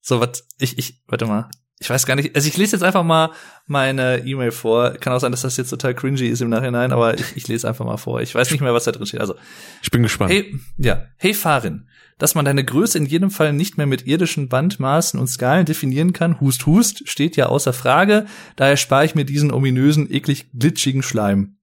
so, 0.00 0.20
was, 0.20 0.46
ich, 0.58 0.78
ich, 0.78 1.02
warte 1.06 1.26
mal. 1.26 1.50
Ich 1.78 1.90
weiß 1.90 2.06
gar 2.06 2.14
nicht, 2.16 2.34
also 2.34 2.48
ich 2.48 2.56
lese 2.56 2.76
jetzt 2.76 2.82
einfach 2.82 3.04
mal 3.04 3.32
meine 3.66 4.24
E-Mail 4.24 4.50
vor. 4.50 4.92
Kann 4.92 5.12
auch 5.12 5.18
sein, 5.18 5.30
dass 5.30 5.42
das 5.42 5.58
jetzt 5.58 5.68
total 5.68 5.94
cringy 5.94 6.26
ist 6.26 6.40
im 6.40 6.48
Nachhinein, 6.48 6.90
aber 6.90 7.18
ich, 7.18 7.36
ich 7.36 7.48
lese 7.48 7.68
einfach 7.68 7.84
mal 7.84 7.98
vor. 7.98 8.22
Ich 8.22 8.34
weiß 8.34 8.50
nicht 8.50 8.62
mehr, 8.62 8.72
was 8.72 8.84
da 8.84 8.92
drin 8.92 9.04
steht. 9.04 9.20
Also, 9.20 9.34
Ich 9.82 9.90
bin 9.90 10.02
gespannt. 10.02 10.32
Hey, 10.32 10.58
ja, 10.78 11.04
hey 11.16 11.34
Farin, 11.34 11.88
dass 12.18 12.34
man 12.34 12.46
deine 12.46 12.64
Größe 12.64 12.96
in 12.96 13.04
jedem 13.04 13.30
Fall 13.30 13.52
nicht 13.52 13.76
mehr 13.76 13.86
mit 13.86 14.06
irdischen 14.06 14.48
Bandmaßen 14.48 15.20
und 15.20 15.26
Skalen 15.26 15.66
definieren 15.66 16.14
kann, 16.14 16.40
hust 16.40 16.64
hust, 16.64 17.06
steht 17.08 17.36
ja 17.36 17.46
außer 17.46 17.74
Frage, 17.74 18.24
daher 18.56 18.78
spare 18.78 19.04
ich 19.04 19.14
mir 19.14 19.26
diesen 19.26 19.52
ominösen, 19.52 20.10
eklig 20.10 20.46
glitschigen 20.58 21.02
Schleim. 21.02 21.58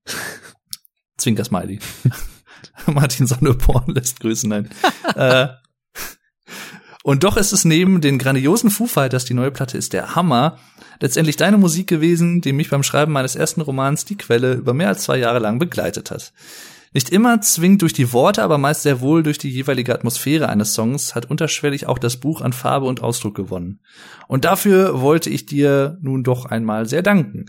Zwinker 1.18 1.44
Smiley. 1.46 1.80
Martin 2.88 3.28
Sonneborn 3.28 3.94
lässt 3.94 4.20
grüßen, 4.20 4.50
nein. 4.50 4.70
äh, 5.16 5.48
und 7.04 7.24
doch 7.24 7.38
ist 7.38 7.52
es 7.52 7.66
neben 7.66 8.02
den 8.02 8.18
grandiosen 8.18 8.72
Foo 8.72 8.88
Fighters, 8.88 9.26
die 9.26 9.34
neue 9.34 9.52
Platte 9.52 9.78
ist 9.78 9.94
der 9.94 10.16
Hammer, 10.16 10.58
letztendlich 11.00 11.36
deine 11.36 11.58
Musik 11.58 11.88
gewesen, 11.88 12.42
die 12.42 12.54
mich 12.54 12.70
beim 12.70 12.82
Schreiben 12.82 13.12
meines 13.12 13.36
ersten 13.36 13.62
Romans 13.62 14.06
Die 14.06 14.18
Quelle 14.18 14.54
über 14.54 14.74
mehr 14.74 14.88
als 14.88 15.04
zwei 15.04 15.18
Jahre 15.18 15.40
lang 15.40 15.60
begleitet 15.60 16.10
hat. 16.10 16.34
Nicht 16.94 17.10
immer 17.10 17.42
zwingend 17.42 17.82
durch 17.82 17.94
die 17.94 18.14
Worte, 18.14 18.44
aber 18.44 18.58
meist 18.58 18.84
sehr 18.84 19.02
wohl 19.02 19.24
durch 19.24 19.40
die 19.40 19.50
jeweilige 19.50 19.94
Atmosphäre 19.94 20.48
eines 20.48 20.76
Songs 20.76 21.14
hat 21.14 21.30
unterschwellig 21.30 21.88
auch 21.88 21.98
das 21.98 22.18
Buch 22.18 22.40
an 22.42 22.54
Farbe 22.54 22.86
und 22.86 23.02
Ausdruck 23.02 23.36
gewonnen. 23.36 23.82
Und 24.28 24.46
dafür 24.46 25.02
wollte 25.02 25.30
ich 25.30 25.46
dir 25.46 25.98
nun 26.02 26.24
doch 26.24 26.46
einmal 26.46 26.88
sehr 26.88 27.02
danken. 27.02 27.48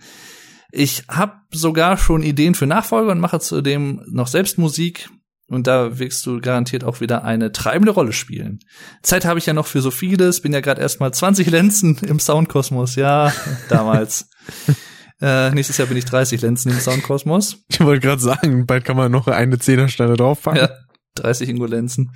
Ich 0.73 1.05
habe 1.08 1.34
sogar 1.52 1.97
schon 1.97 2.24
Ideen 2.24 2.57
für 2.57 2.66
Nachfolger 2.66 3.12
und 3.12 3.20
mache 3.20 3.39
zudem 3.39 4.02
noch 4.08 4.26
selbst 4.26 4.58
Musik. 4.58 5.08
Und 5.47 5.67
da 5.67 5.99
wirst 5.99 6.25
du 6.27 6.41
garantiert 6.41 6.85
auch 6.85 7.01
wieder 7.01 7.25
eine 7.25 7.53
treibende 7.53 7.93
Rolle 7.93 8.13
spielen. 8.13 8.61
Zeit 9.03 9.25
habe 9.25 9.39
ich 9.39 9.47
ja 9.47 9.53
noch 9.53 9.67
für 9.67 9.83
so 9.83 9.91
vieles. 9.91 10.41
Bin 10.41 10.53
ja 10.53 10.61
gerade 10.61 10.81
erst 10.81 11.01
mal 11.01 11.13
20 11.13 11.51
Lenzen 11.51 11.99
im 11.99 12.19
Soundkosmos. 12.19 12.97
Ja, 12.97 13.33
damals. 13.69 14.29
Äh, 15.21 15.53
nächstes 15.53 15.79
Jahr 15.79 15.87
bin 15.87 15.97
ich 15.97 16.05
30 16.05 16.43
Lenzen 16.43 16.73
im 16.73 16.81
Soundkosmos. 16.81 17.65
Ich 17.69 17.81
wollte 17.81 18.01
gerade 18.07 18.21
sagen, 18.21 18.67
bald 18.67 18.85
kann 18.85 18.97
man 18.97 19.13
noch 19.13 19.29
eine 19.29 19.59
Zehnerstelle 19.59 20.17
draufpacken. 20.17 20.61
Ja, 20.61 20.71
30 21.15 21.49
Ingolenzen. 21.49 22.13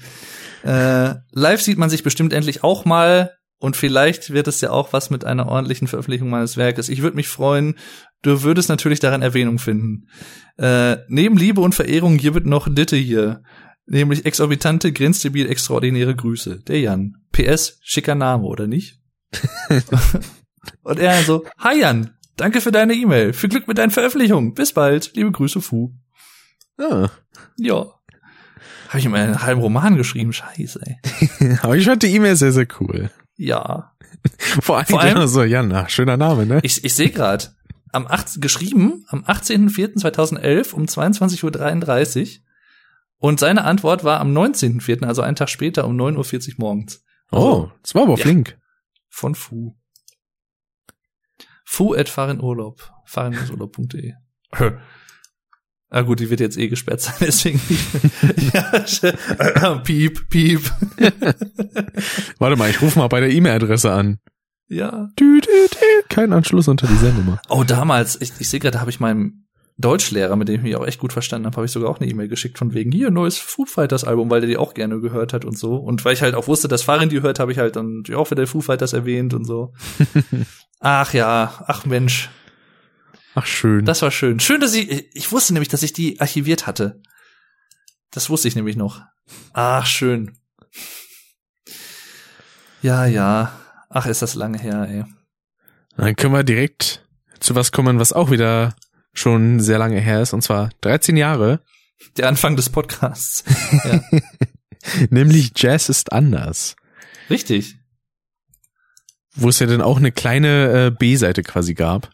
Äh, 0.65 1.15
live 1.31 1.63
sieht 1.63 1.79
man 1.79 1.91
sich 1.91 2.03
bestimmt 2.03 2.33
endlich 2.33 2.65
auch 2.65 2.85
mal. 2.85 3.38
Und 3.59 3.77
vielleicht 3.77 4.31
wird 4.31 4.47
es 4.47 4.61
ja 4.61 4.71
auch 4.71 4.93
was 4.93 5.11
mit 5.11 5.25
einer 5.25 5.49
ordentlichen 5.49 5.89
Veröffentlichung 5.89 6.31
meines 6.31 6.57
Werkes. 6.57 6.89
Ich 6.89 7.03
würde 7.03 7.17
mich 7.17 7.29
freuen. 7.29 7.75
Du 8.23 8.43
würdest 8.43 8.69
natürlich 8.69 9.01
daran 9.01 9.23
Erwähnung 9.23 9.59
finden. 9.59 10.09
Äh, 10.57 10.99
neben 11.09 11.37
Liebe 11.37 11.61
und 11.61 11.75
Verehrung 11.75 12.19
gibt 12.19 12.47
noch 12.47 12.73
Ditte 12.73 12.97
hier. 12.97 13.43
Nämlich 13.87 14.27
exorbitante, 14.27 14.93
grenzdebil, 14.93 15.49
extraordinäre 15.49 16.15
Grüße. 16.15 16.61
Der 16.61 16.79
Jan. 16.81 17.17
PS, 17.33 17.79
schicker 17.83 18.15
Name, 18.15 18.45
oder 18.45 18.67
nicht? 18.67 19.01
und 20.83 20.99
er 20.99 21.23
so, 21.23 21.45
Hi 21.59 21.81
Jan, 21.81 22.17
danke 22.37 22.61
für 22.61 22.73
deine 22.73 22.95
E-Mail. 22.95 23.33
Viel 23.33 23.49
Glück 23.49 23.67
mit 23.67 23.79
deinen 23.79 23.91
Veröffentlichungen. 23.91 24.55
Bis 24.55 24.73
bald. 24.73 25.13
Liebe 25.15 25.33
Grüße, 25.33 25.61
Fu. 25.61 25.95
Ah. 26.79 27.09
Ja. 27.57 27.87
Habe 28.89 28.99
ich 28.99 29.05
ihm 29.05 29.15
einen 29.15 29.43
halben 29.43 29.61
Roman 29.61 29.97
geschrieben? 29.97 30.33
Scheiße, 30.33 30.81
ey. 30.83 31.59
Aber 31.63 31.77
ich 31.77 31.87
fand 31.87 32.03
die 32.03 32.15
E-Mail 32.15 32.37
sehr, 32.37 32.53
sehr 32.53 32.69
cool. 32.81 33.11
Ja. 33.39 33.95
Vor 34.61 34.77
allem, 34.79 34.87
Vor 34.87 35.01
allem- 35.01 35.27
so, 35.29 35.43
ja, 35.45 35.63
na, 35.63 35.89
schöner 35.89 36.17
Name, 36.17 36.45
ne? 36.45 36.59
Ich, 36.63 36.85
ich 36.85 36.95
sehe 36.95 37.11
gerade, 37.11 37.47
am 37.93 38.07
8, 38.07 38.41
geschrieben 38.43 39.05
am 39.09 39.25
18.04.2011 39.25 40.75
um 40.75 40.85
22.33 40.85 42.39
Uhr. 42.41 42.45
Und 43.21 43.41
seine 43.41 43.65
Antwort 43.65 44.05
war 44.05 44.21
am 44.21 44.37
19.04., 44.37 45.05
also 45.07 45.23
einen 45.23 45.37
Tag 45.37 45.49
später 45.49 45.87
um 45.87 45.97
9.40 45.97 46.49
Uhr 46.51 46.55
morgens. 46.59 47.05
Oh, 47.31 47.69
das 47.83 47.95
war 47.95 48.03
aber 48.03 48.17
Ja. 48.17 48.23
flink. 48.25 48.59
Von 49.09 49.35
Fu. 49.35 49.77
Fu 51.65 51.95
at 51.95 52.09
Fahrenurlaub. 52.09 52.93
Fahrenurlaub.de. 53.07 54.15
Ah 55.91 56.03
gut, 56.03 56.21
die 56.21 56.29
wird 56.29 56.41
jetzt 56.41 56.59
eh 56.59 56.69
gesperrt 56.69 57.01
sein, 57.01 57.15
deswegen 57.21 57.61
ja, 58.53 59.75
piep, 59.77 60.29
piep. 60.29 60.61
Warte 62.39 62.57
mal, 62.57 62.69
ich 62.71 62.83
rufe 62.83 62.99
mal 62.99 63.09
bei 63.09 63.21
der 63.21 63.31
E-Mail-Adresse 63.31 63.91
an. 63.91 64.19
ja. 64.69 65.09
Dü, 65.19 65.41
dü, 65.41 65.69
dü. 65.71 66.03
Kein 66.11 66.33
Anschluss 66.33 66.69
unter 66.69 66.87
dieser 66.87 67.13
Nummer. 67.13 67.41
Oh, 67.49 67.65
damals, 67.65 68.21
ich, 68.21 68.33
ich 68.39 68.49
sehe 68.49 68.61
gerade, 68.61 68.75
da 68.75 68.81
habe 68.81 68.91
ich 68.91 69.01
meinem 69.01 69.47
Deutschlehrer, 69.79 70.35
mit 70.37 70.49
dem 70.49 70.57
ich 70.57 70.63
mich 70.63 70.77
auch 70.77 70.87
echt 70.87 70.99
gut 70.99 71.13
verstanden 71.13 71.47
habe, 71.47 71.57
habe 71.57 71.67
ich 71.67 71.73
sogar 71.73 71.89
auch 71.89 72.01
eine 72.01 72.11
E-Mail 72.11 72.29
geschickt 72.29 72.59
von 72.59 72.75
wegen, 72.75 72.91
hier, 72.91 73.11
neues 73.11 73.39
Foo 73.39 73.65
Fighters 73.65 74.05
Album, 74.05 74.29
weil 74.29 74.41
der 74.41 74.49
die 74.51 74.57
auch 74.57 74.75
gerne 74.75 75.01
gehört 75.01 75.33
hat 75.33 75.45
und 75.45 75.57
so. 75.57 75.77
Und 75.77 76.05
weil 76.05 76.15
ich 76.15 76.23
halt 76.23 76.35
auch 76.35 76.49
wusste, 76.49 76.69
dass 76.69 76.83
Farin 76.83 77.09
die 77.09 77.23
hört, 77.23 77.39
habe 77.39 77.53
ich 77.53 77.59
halt 77.59 77.77
dann 77.77 78.03
die 78.03 78.15
auch 78.15 78.31
wieder 78.31 78.47
Foo 78.47 78.61
Fighters 78.61 78.93
erwähnt 78.93 79.33
und 79.35 79.45
so. 79.45 79.73
ach 80.81 81.15
ja, 81.15 81.65
ach 81.67 81.87
Mensch, 81.87 82.29
Ach, 83.35 83.47
schön. 83.47 83.85
das 83.85 84.03
war 84.03 84.11
schön. 84.11 84.41
Schön, 84.41 84.61
dass 84.61 84.75
ich, 84.75 85.15
ich 85.15 85.33
wusste 85.33 85.53
nämlich, 85.53 85.69
dass 85.69 85.83
ich 85.83 85.93
die 85.93 86.21
archiviert 86.21 86.67
hatte. 86.67 87.01
Das 88.11 88.31
wusste 88.31 88.49
ich 88.49 88.57
nämlich 88.57 88.77
noch. 88.77 89.03
Ach, 89.53 89.87
schön. 89.87 90.37
Ja, 92.83 93.07
ja. 93.07 93.53
Ach, 93.91 94.07
ist 94.07 94.23
das 94.23 94.35
lange 94.35 94.59
her, 94.59 94.87
ey. 94.89 95.05
Dann 95.97 96.17
können 96.17 96.33
wir 96.35 96.45
direkt 96.45 97.07
zu 97.41 97.55
was 97.55 97.73
kommen, 97.73 97.99
was 97.99 98.13
auch 98.13 98.31
wieder 98.31 98.75
schon 99.13 99.61
sehr 99.61 99.79
lange 99.79 100.01
her 100.01 100.23
ist, 100.23 100.33
und 100.33 100.43
zwar 100.43 100.71
13 100.83 101.17
Jahre, 101.17 101.61
Der 102.17 102.29
Anfang 102.29 102.57
des 102.57 102.71
Podcasts. 102.71 103.45
ja. 103.85 104.01
nämlich 105.11 105.53
Jazz 105.57 105.89
ist 105.89 106.13
anders. 106.13 106.77
Richtig. 107.29 107.77
Wo 109.35 109.49
es 109.49 109.59
ja 109.59 109.67
dann 109.67 109.83
auch 109.83 109.99
eine 109.99 110.13
kleine 110.13 110.87
äh, 110.87 110.91
B-Seite 110.91 111.43
quasi 111.43 111.75
gab. 111.75 112.11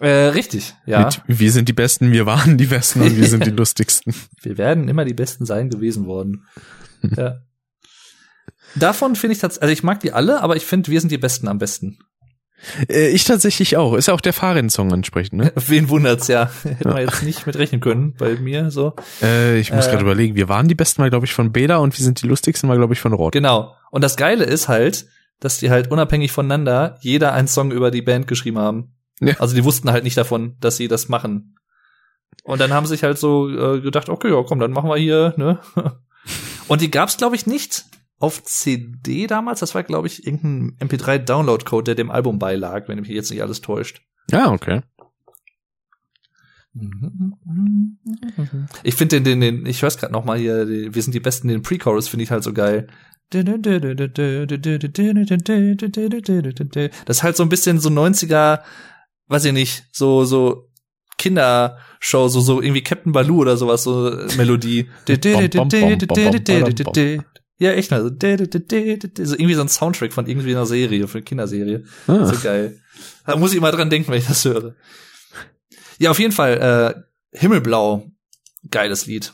Äh, 0.00 0.08
richtig, 0.28 0.74
ja. 0.86 1.04
Mit 1.04 1.38
Wir 1.38 1.52
sind 1.52 1.68
die 1.68 1.72
Besten, 1.72 2.10
wir 2.12 2.26
waren 2.26 2.58
die 2.58 2.66
Besten 2.66 3.02
und 3.02 3.16
wir 3.16 3.28
sind 3.28 3.46
die 3.46 3.50
lustigsten. 3.56 4.14
Wir 4.42 4.58
werden 4.58 4.88
immer 4.88 5.04
die 5.04 5.14
Besten 5.14 5.46
sein 5.46 5.70
gewesen 5.70 6.06
worden. 6.06 6.46
ja. 7.16 7.36
Davon 8.74 9.14
finde 9.14 9.34
ich 9.34 9.38
tatsächlich, 9.40 9.62
also 9.62 9.72
ich 9.72 9.82
mag 9.84 10.00
die 10.00 10.12
alle, 10.12 10.42
aber 10.42 10.56
ich 10.56 10.66
finde, 10.66 10.90
wir 10.90 11.00
sind 11.00 11.12
die 11.12 11.18
Besten 11.18 11.46
am 11.46 11.58
besten. 11.58 11.98
Äh, 12.88 13.08
ich 13.10 13.24
tatsächlich 13.24 13.76
auch. 13.76 13.94
Ist 13.94 14.08
ja 14.08 14.14
auch 14.14 14.20
der 14.20 14.32
Fahrrad-Song 14.32 14.90
entsprechend, 14.90 15.34
ne? 15.34 15.52
Wen 15.66 15.88
wundert's 15.88 16.28
ja? 16.28 16.50
Hätten 16.64 16.92
wir 16.92 17.02
jetzt 17.02 17.22
nicht 17.22 17.46
mit 17.46 17.56
rechnen 17.56 17.80
können 17.80 18.14
bei 18.14 18.34
mir 18.36 18.70
so. 18.70 18.94
Äh, 19.22 19.58
ich 19.58 19.72
muss 19.72 19.86
Äh. 19.86 19.90
gerade 19.90 20.02
überlegen, 20.02 20.34
wir 20.34 20.48
waren 20.48 20.66
die 20.66 20.74
Besten, 20.74 21.02
war 21.02 21.10
glaube 21.10 21.26
ich 21.26 21.34
von 21.34 21.52
Bela 21.52 21.76
und 21.76 21.96
wir 21.96 22.04
sind 22.04 22.20
die 22.22 22.26
lustigsten, 22.26 22.68
war 22.68 22.76
glaube 22.76 22.94
ich 22.94 23.00
von 23.00 23.12
Rod. 23.12 23.32
Genau. 23.32 23.74
Und 23.90 24.02
das 24.02 24.16
Geile 24.16 24.44
ist 24.44 24.68
halt, 24.68 25.06
dass 25.40 25.58
die 25.58 25.70
halt 25.70 25.90
unabhängig 25.90 26.32
voneinander 26.32 26.96
jeder 27.00 27.32
einen 27.32 27.48
Song 27.48 27.70
über 27.70 27.90
die 27.90 28.02
Band 28.02 28.26
geschrieben 28.26 28.58
haben. 28.58 28.93
Ja. 29.20 29.34
Also 29.38 29.54
die 29.54 29.64
wussten 29.64 29.90
halt 29.90 30.04
nicht 30.04 30.16
davon, 30.16 30.56
dass 30.60 30.76
sie 30.76 30.88
das 30.88 31.08
machen. 31.08 31.56
Und 32.42 32.60
dann 32.60 32.72
haben 32.72 32.86
sie 32.86 32.94
sich 32.94 33.04
halt 33.04 33.18
so 33.18 33.48
äh, 33.48 33.80
gedacht, 33.80 34.08
okay, 34.08 34.30
ja, 34.30 34.42
komm, 34.42 34.58
dann 34.58 34.72
machen 34.72 34.90
wir 34.90 34.96
hier, 34.96 35.34
ne? 35.36 35.60
Und 36.68 36.80
die 36.80 36.90
gab's 36.90 37.16
glaube 37.16 37.36
ich 37.36 37.46
nicht 37.46 37.84
auf 38.18 38.42
CD 38.42 39.26
damals, 39.26 39.60
das 39.60 39.74
war 39.74 39.82
glaube 39.82 40.06
ich 40.06 40.26
irgendein 40.26 40.88
MP3 40.88 41.18
Download 41.18 41.64
Code, 41.64 41.84
der 41.84 41.94
dem 41.94 42.10
Album 42.10 42.38
beilag, 42.38 42.88
wenn 42.88 42.98
mich 42.98 43.08
jetzt 43.08 43.30
nicht 43.30 43.42
alles 43.42 43.60
täuscht. 43.60 44.02
Ja, 44.30 44.50
okay. 44.50 44.82
Ich 48.82 48.96
finde 48.96 49.20
den, 49.20 49.24
den, 49.24 49.40
den, 49.40 49.66
ich 49.66 49.82
hör's 49.82 49.96
gerade 49.96 50.12
noch 50.12 50.24
mal 50.24 50.36
hier, 50.38 50.66
wir 50.68 51.02
sind 51.02 51.14
die 51.14 51.20
Besten, 51.20 51.48
den 51.48 51.62
Pre-Chorus 51.62 52.08
finde 52.08 52.24
ich 52.24 52.30
halt 52.30 52.42
so 52.42 52.52
geil. 52.52 52.88
Das 53.30 53.44
ist 57.16 57.22
halt 57.22 57.36
so 57.36 57.42
ein 57.44 57.48
bisschen 57.48 57.78
so 57.78 57.88
90er, 57.90 58.60
weiß 59.28 59.44
ich 59.46 59.52
nicht, 59.52 59.84
so, 59.92 60.24
so 60.24 60.70
Kindershow, 61.18 62.28
so, 62.28 62.40
so 62.40 62.60
irgendwie 62.60 62.82
Captain 62.82 63.12
Baloo 63.12 63.40
oder 63.40 63.56
sowas, 63.56 63.84
so 63.84 64.10
Melodie. 64.36 64.90
Ja, 67.58 67.70
echt 67.72 67.90
mal. 67.90 68.02
So, 68.02 68.08
so 68.08 69.34
irgendwie 69.34 69.54
so 69.54 69.60
ein 69.60 69.68
Soundtrack 69.68 70.12
von 70.12 70.26
irgendwie 70.26 70.50
einer 70.50 70.66
Serie, 70.66 71.06
von 71.06 71.18
einer 71.18 71.24
Kinderserie. 71.24 71.84
Ah. 72.06 72.26
So 72.26 72.38
geil. 72.40 72.80
Da 73.26 73.36
muss 73.36 73.52
ich 73.52 73.58
immer 73.58 73.70
dran 73.70 73.90
denken, 73.90 74.10
wenn 74.10 74.18
ich 74.18 74.26
das 74.26 74.44
höre. 74.44 74.74
Ja, 75.98 76.10
auf 76.10 76.18
jeden 76.18 76.32
Fall, 76.32 77.04
äh, 77.32 77.38
Himmelblau, 77.38 78.10
geiles 78.70 79.06
Lied. 79.06 79.32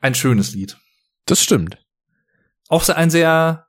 Ein 0.00 0.14
schönes 0.14 0.52
Lied. 0.52 0.76
Das 1.26 1.42
stimmt. 1.42 1.78
Auch 2.68 2.82
so 2.82 2.94
ein 2.94 3.10
sehr, 3.10 3.66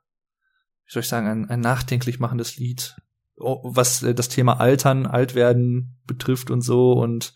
wie 0.86 0.92
soll 0.92 1.00
ich 1.02 1.08
sagen, 1.08 1.28
ein, 1.28 1.50
ein 1.50 1.60
nachdenklich 1.60 2.18
machendes 2.18 2.56
Lied, 2.56 2.96
was 3.36 4.02
äh, 4.02 4.14
das 4.14 4.28
Thema 4.28 4.60
Altern, 4.60 5.06
Altwerden 5.06 5.96
betrifft 6.06 6.50
und 6.50 6.62
so 6.62 6.92
und 6.92 7.34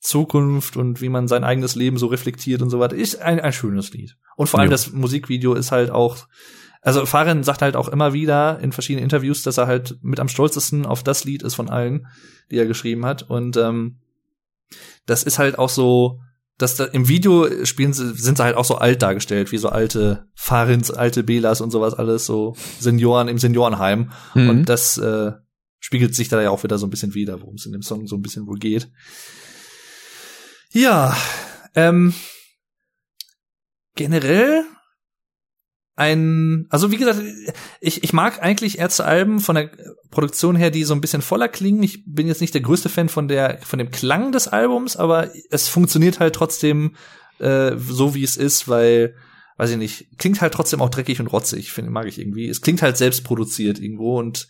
Zukunft 0.00 0.76
und 0.76 1.00
wie 1.00 1.10
man 1.10 1.28
sein 1.28 1.44
eigenes 1.44 1.74
Leben 1.74 1.98
so 1.98 2.06
reflektiert 2.06 2.62
und 2.62 2.70
so 2.70 2.80
weiter. 2.80 2.96
Ist 2.96 3.20
ein, 3.20 3.38
ein 3.40 3.52
schönes 3.52 3.92
Lied. 3.92 4.16
Und 4.36 4.48
vor 4.48 4.60
allem 4.60 4.70
Ja. 4.70 4.74
das 4.74 4.92
Musikvideo 4.92 5.54
ist 5.54 5.72
halt 5.72 5.90
auch, 5.90 6.26
also 6.80 7.04
Farin 7.04 7.42
sagt 7.42 7.60
halt 7.60 7.76
auch 7.76 7.88
immer 7.88 8.14
wieder 8.14 8.58
in 8.60 8.72
verschiedenen 8.72 9.04
Interviews, 9.04 9.42
dass 9.42 9.58
er 9.58 9.66
halt 9.66 9.98
mit 10.02 10.18
am 10.18 10.28
stolzesten 10.28 10.86
auf 10.86 11.02
das 11.02 11.24
Lied 11.24 11.42
ist 11.42 11.54
von 11.54 11.68
allen, 11.68 12.06
die 12.50 12.56
er 12.56 12.66
geschrieben 12.66 13.04
hat. 13.04 13.22
Und 13.22 13.58
ähm, 13.58 13.98
das 15.04 15.22
ist 15.22 15.38
halt 15.38 15.58
auch 15.58 15.68
so, 15.68 16.20
dass 16.60 16.76
da 16.76 16.84
im 16.84 17.08
Video 17.08 17.64
spielen 17.64 17.94
sie, 17.94 18.14
sind 18.14 18.36
sie 18.36 18.44
halt 18.44 18.56
auch 18.56 18.66
so 18.66 18.76
alt 18.76 19.00
dargestellt, 19.00 19.50
wie 19.50 19.56
so 19.56 19.70
alte 19.70 20.28
Farins, 20.34 20.90
alte 20.90 21.22
Belas 21.22 21.62
und 21.62 21.70
sowas 21.70 21.94
alles, 21.94 22.26
so 22.26 22.54
Senioren 22.78 23.28
im 23.28 23.38
Seniorenheim. 23.38 24.10
Mhm. 24.34 24.50
Und 24.50 24.68
das 24.68 24.98
äh, 24.98 25.32
spiegelt 25.78 26.14
sich 26.14 26.28
da 26.28 26.42
ja 26.42 26.50
auch 26.50 26.62
wieder 26.62 26.76
so 26.76 26.86
ein 26.86 26.90
bisschen 26.90 27.14
wieder, 27.14 27.40
worum 27.40 27.54
es 27.54 27.64
in 27.64 27.72
dem 27.72 27.80
Song 27.80 28.06
so 28.06 28.16
ein 28.16 28.22
bisschen 28.22 28.46
wohl 28.46 28.58
geht. 28.58 28.90
Ja, 30.72 31.16
ähm, 31.74 32.12
generell 33.96 34.64
ein, 36.00 36.66
also 36.70 36.90
wie 36.90 36.96
gesagt, 36.96 37.20
ich, 37.78 38.02
ich 38.02 38.14
mag 38.14 38.42
eigentlich 38.42 38.78
Ärzte-Alben 38.78 39.38
von 39.38 39.54
der 39.54 39.70
Produktion 40.10 40.56
her, 40.56 40.70
die 40.70 40.84
so 40.84 40.94
ein 40.94 41.02
bisschen 41.02 41.20
voller 41.20 41.46
klingen. 41.46 41.82
Ich 41.82 42.04
bin 42.06 42.26
jetzt 42.26 42.40
nicht 42.40 42.54
der 42.54 42.62
größte 42.62 42.88
Fan 42.88 43.10
von 43.10 43.28
der, 43.28 43.58
von 43.62 43.78
dem 43.78 43.90
Klang 43.90 44.32
des 44.32 44.48
Albums, 44.48 44.96
aber 44.96 45.28
es 45.50 45.68
funktioniert 45.68 46.18
halt 46.18 46.34
trotzdem 46.34 46.96
äh, 47.38 47.76
so, 47.76 48.14
wie 48.14 48.24
es 48.24 48.38
ist, 48.38 48.66
weil, 48.66 49.14
weiß 49.58 49.72
ich 49.72 49.76
nicht, 49.76 50.18
klingt 50.18 50.40
halt 50.40 50.54
trotzdem 50.54 50.80
auch 50.80 50.88
dreckig 50.88 51.20
und 51.20 51.26
rotzig, 51.26 51.70
finde 51.70 51.90
mag 51.90 52.06
ich 52.06 52.18
irgendwie. 52.18 52.48
Es 52.48 52.62
klingt 52.62 52.80
halt 52.80 52.96
selbst 52.96 53.22
produziert 53.22 53.78
irgendwo 53.78 54.18
und 54.18 54.48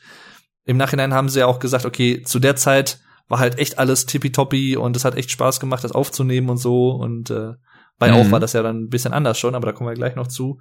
im 0.65 0.77
Nachhinein 0.77 1.15
haben 1.15 1.29
sie 1.29 1.41
ja 1.41 1.47
auch 1.47 1.59
gesagt, 1.59 1.85
okay, 1.85 2.23
zu 2.23 2.39
der 2.39 2.55
Zeit 2.55 3.01
war 3.27 3.41
halt 3.41 3.59
echt 3.59 3.77
alles 3.81 4.07
tippitoppi 4.07 4.77
und 4.77 4.95
es 4.95 5.05
hat 5.05 5.17
echt 5.17 5.33
Spaß 5.33 5.59
gemacht, 5.59 5.83
das 5.83 5.93
aufzunehmen 5.93 6.49
und 6.49 6.59
so 6.59 6.91
und 6.91 7.31
äh, 7.31 7.55
bei 8.01 8.11
Mhm. 8.11 8.15
Auch 8.15 8.31
war 8.33 8.41
das 8.41 8.55
ja 8.55 8.63
dann 8.63 8.85
ein 8.85 8.89
bisschen 8.89 9.13
anders 9.13 9.39
schon, 9.39 9.55
aber 9.55 9.67
da 9.67 9.73
kommen 9.73 9.91
wir 9.91 9.95
gleich 9.95 10.17
noch 10.17 10.27
zu. 10.27 10.59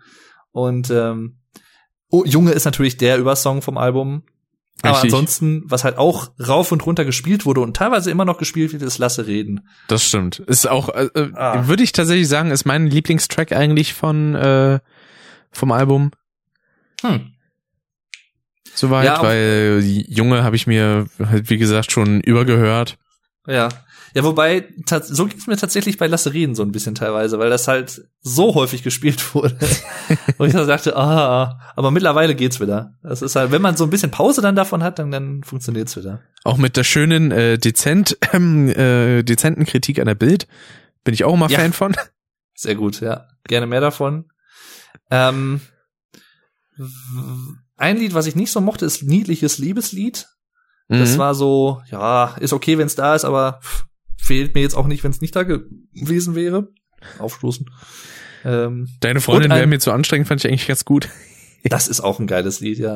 Und 0.52 0.90
ähm, 0.90 1.38
oh, 2.10 2.24
Junge 2.26 2.52
ist 2.52 2.66
natürlich 2.66 2.98
der 2.98 3.18
Übersong 3.18 3.62
vom 3.62 3.78
Album. 3.78 4.24
Aber 4.82 4.94
Richtig. 4.94 5.12
ansonsten, 5.14 5.64
was 5.66 5.84
halt 5.84 5.98
auch 5.98 6.32
rauf 6.40 6.72
und 6.72 6.86
runter 6.86 7.04
gespielt 7.04 7.46
wurde 7.46 7.60
und 7.60 7.76
teilweise 7.76 8.12
immer 8.12 8.24
noch 8.24 8.38
gespielt 8.38 8.72
wird, 8.72 8.82
ist 8.82 8.98
Lasse 8.98 9.28
reden. 9.28 9.68
Das 9.90 10.06
stimmt. 10.06 10.40
Ist 10.40 10.70
auch, 10.70 10.88
äh, 10.90 11.10
äh, 11.14 11.32
Ah. 11.36 11.68
würde 11.68 11.84
ich 11.84 11.92
tatsächlich 11.92 12.30
sagen, 12.30 12.50
ist 12.52 12.66
mein 12.66 12.88
Lieblingstrack 12.88 13.52
eigentlich 13.52 13.94
von 13.94 14.36
äh, 14.36 14.80
vom 15.52 15.72
Album. 15.74 16.12
Hm. 17.02 17.34
Soweit, 18.74 19.06
Ja, 19.06 19.22
weil 19.22 19.82
Junge 19.84 20.44
habe 20.44 20.56
ich 20.56 20.66
mir 20.66 21.08
halt 21.20 21.50
wie 21.50 21.58
gesagt 21.58 21.92
schon 21.92 22.22
übergehört. 22.22 22.98
Ja. 23.48 23.68
Ja, 24.14 24.24
wobei, 24.24 24.68
so 25.04 25.26
ging's 25.26 25.48
mir 25.48 25.58
tatsächlich 25.58 25.98
bei 25.98 26.08
Lasse 26.08 26.34
reden 26.34 26.56
so 26.56 26.64
ein 26.64 26.72
bisschen 26.72 26.96
teilweise, 26.96 27.38
weil 27.40 27.50
das 27.50 27.68
halt 27.68 28.02
so 28.22 28.56
häufig 28.56 28.84
gespielt 28.84 29.34
wurde. 29.36 29.58
und 30.38 30.48
ich 30.48 30.54
dann 30.54 30.68
dachte, 30.68 30.96
ah, 30.96 31.60
aber 31.76 31.92
mittlerweile 31.92 32.36
geht's 32.36 32.60
wieder. 32.60 32.96
Das 33.04 33.22
ist 33.22 33.36
halt, 33.36 33.52
wenn 33.52 33.62
man 33.62 33.78
so 33.78 33.84
ein 33.84 33.90
bisschen 33.90 34.12
Pause 34.12 34.42
dann 34.42 34.56
davon 34.56 34.84
hat, 34.84 35.00
dann, 35.00 35.12
dann 35.12 35.44
funktioniert's 35.44 35.96
wieder. 35.96 36.22
Auch 36.44 36.58
mit 36.58 36.76
der 36.78 36.84
schönen 36.84 37.32
äh, 37.32 37.58
dezent 37.58 38.18
ähm, 38.34 38.70
äh, 38.70 39.24
dezenten 39.24 39.66
Kritik 39.66 40.00
an 40.00 40.06
der 40.08 40.16
Bild 40.16 40.48
bin 41.04 41.14
ich 41.14 41.24
auch 41.24 41.34
immer 41.34 41.50
Ja. 41.50 41.60
Fan 41.60 41.74
von. 41.74 41.96
Sehr 42.56 42.76
gut, 42.76 43.00
ja. 43.02 43.28
Gerne 43.46 43.68
mehr 43.68 43.82
davon. 43.82 44.26
Ähm, 45.12 45.62
ein 47.78 47.98
Lied, 47.98 48.14
was 48.14 48.26
ich 48.26 48.36
nicht 48.36 48.52
so 48.52 48.62
mochte, 48.62 48.86
ist 48.86 49.04
Niedliches 49.04 49.58
Liebeslied. 49.58 50.28
Das 50.88 51.14
Mhm. 51.14 51.18
war 51.20 51.36
so, 51.36 51.82
ja, 51.92 52.36
ist 52.40 52.52
okay, 52.54 52.78
wenn 52.78 52.88
es 52.88 52.96
da 52.96 53.14
ist, 53.16 53.24
aber 53.24 53.60
pff, 53.64 53.86
fehlt 54.20 54.56
mir 54.56 54.62
jetzt 54.62 54.76
auch 54.76 54.88
nicht, 54.88 55.04
wenn 55.04 55.12
es 55.12 55.22
nicht 55.22 55.36
da 55.36 55.44
gewesen 55.44 56.36
wäre. 56.36 56.70
Aufstoßen. 57.18 57.70
Ähm, 58.46 58.90
Deine 59.00 59.22
Freundin 59.22 59.52
wäre 59.52 59.68
mir 59.68 59.80
zu 59.80 59.92
anstrengend, 59.92 60.28
fand 60.28 60.44
ich 60.44 60.50
eigentlich 60.50 60.68
ganz 60.68 60.86
gut. 60.86 61.10
das 61.64 61.88
ist 61.88 62.02
auch 62.02 62.20
ein 62.20 62.28
geiles 62.28 62.60
Lied, 62.60 62.80
ja. 62.80 62.96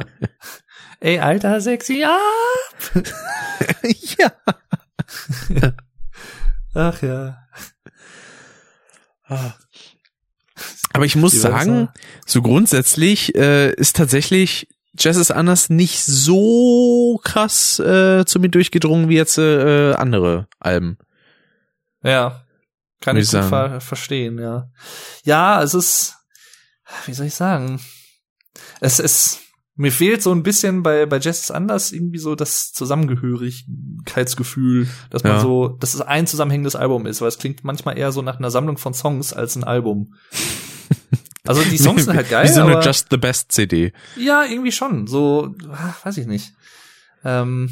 Ey, 1.00 1.20
alter, 1.20 1.60
sexy, 1.60 2.00
ja. 2.02 2.18
ja. 5.50 5.74
Ach 6.74 7.02
ja. 7.02 7.38
Aber 10.94 11.06
ich 11.06 11.16
muss 11.16 11.34
sagen, 11.34 11.90
so 12.26 12.42
grundsätzlich 12.42 13.36
äh, 13.36 13.74
ist 13.74 13.96
tatsächlich 13.96 14.68
Jazz 14.98 15.18
is 15.18 15.32
Anders 15.32 15.70
nicht 15.70 16.04
so 16.04 17.20
krass 17.24 17.78
zu 17.78 18.40
mir 18.40 18.50
durchgedrungen 18.50 19.10
wie 19.10 19.16
jetzt 19.16 19.40
äh, 19.40 19.94
andere 19.94 20.48
Alben. 20.60 20.98
Ja. 22.04 22.44
Kann 23.02 23.18
ich 23.18 23.26
ich 23.26 23.32
gut 23.32 23.44
ver 23.50 23.82
verstehen, 23.82 24.40
ja. 24.40 24.70
Ja, 25.24 25.62
es 25.62 25.74
ist, 25.74 26.16
wie 27.06 27.14
soll 27.14 27.26
ich 27.26 27.36
sagen? 27.36 27.82
Es 28.80 29.00
ist, 29.00 29.42
mir 29.76 29.92
fehlt 29.92 30.22
so 30.22 30.32
ein 30.32 30.44
bisschen 30.44 30.84
bei, 30.84 31.06
bei 31.06 31.18
ist 31.18 31.52
anders 31.52 31.92
irgendwie 31.92 32.20
so 32.20 32.36
das 32.36 32.72
Zusammengehörigkeitsgefühl, 32.74 34.88
dass 35.10 35.24
man 35.24 35.34
Ja. 35.34 35.40
so, 35.42 35.70
dass 35.70 35.94
es 35.96 36.02
ein 36.02 36.28
zusammenhängendes 36.28 36.76
Album 36.76 37.06
ist, 37.06 37.22
weil 37.22 37.30
es 37.30 37.38
klingt 37.40 37.64
manchmal 37.64 37.98
eher 37.98 38.12
so 38.12 38.22
nach 38.22 38.38
einer 38.38 38.52
Sammlung 38.52 38.78
von 38.78 38.94
Songs 38.94 39.34
als 39.34 39.56
ein 39.56 39.64
Album. 39.64 40.14
Also 41.46 41.62
die 41.62 41.78
Songs 41.78 42.06
sind 42.06 42.16
halt 42.16 42.30
geil, 42.30 42.48
Wie 42.48 42.54
so 42.54 42.64
eine 42.64 42.80
Just 42.80 43.08
the 43.12 43.18
Best 43.18 43.52
CD. 43.52 43.92
ja, 44.16 44.46
irgendwie 44.46 44.72
schon. 44.72 45.08
So, 45.08 45.54
ah, 45.74 45.94
weiß 46.06 46.16
ich 46.16 46.26
nicht. 46.26 46.54
Ähm, 47.26 47.70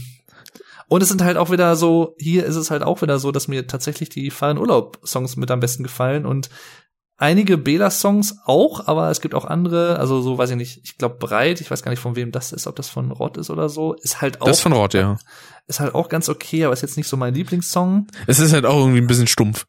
und 0.91 1.01
es 1.01 1.07
sind 1.07 1.23
halt 1.23 1.37
auch 1.37 1.49
wieder 1.49 1.77
so, 1.77 2.17
hier 2.19 2.45
ist 2.45 2.57
es 2.57 2.69
halt 2.69 2.83
auch 2.83 3.01
wieder 3.01 3.17
so, 3.17 3.31
dass 3.31 3.47
mir 3.47 3.65
tatsächlich 3.65 4.09
die 4.09 4.29
Fahren 4.29 4.57
Urlaub 4.57 4.99
Songs 5.05 5.37
mit 5.37 5.49
am 5.49 5.61
besten 5.61 5.83
gefallen 5.83 6.25
und 6.25 6.49
einige 7.15 7.57
Bela 7.57 7.89
Songs 7.89 8.39
auch, 8.43 8.89
aber 8.89 9.09
es 9.09 9.21
gibt 9.21 9.33
auch 9.33 9.45
andere, 9.45 9.97
also 9.99 10.21
so 10.21 10.37
weiß 10.37 10.49
ich 10.49 10.57
nicht, 10.57 10.81
ich 10.83 10.97
glaube 10.97 11.15
Breit, 11.15 11.61
ich 11.61 11.71
weiß 11.71 11.81
gar 11.81 11.91
nicht 11.91 12.01
von 12.01 12.17
wem 12.17 12.33
das 12.33 12.51
ist, 12.51 12.67
ob 12.67 12.75
das 12.75 12.89
von 12.89 13.09
Rott 13.11 13.37
ist 13.37 13.49
oder 13.49 13.69
so, 13.69 13.93
ist 13.93 14.19
halt 14.19 14.41
auch 14.41 14.47
Das 14.47 14.59
von 14.59 14.73
Rott, 14.73 14.93
ja. 14.93 15.17
ist 15.65 15.79
halt 15.79 15.95
auch 15.95 16.09
ganz 16.09 16.27
okay, 16.27 16.65
aber 16.65 16.73
ist 16.73 16.81
jetzt 16.81 16.97
nicht 16.97 17.07
so 17.07 17.15
mein 17.15 17.35
Lieblingssong. 17.35 18.07
Es 18.27 18.39
ist 18.39 18.51
halt 18.51 18.65
auch 18.65 18.79
irgendwie 18.79 18.99
ein 18.99 19.07
bisschen 19.07 19.27
stumpf. 19.27 19.67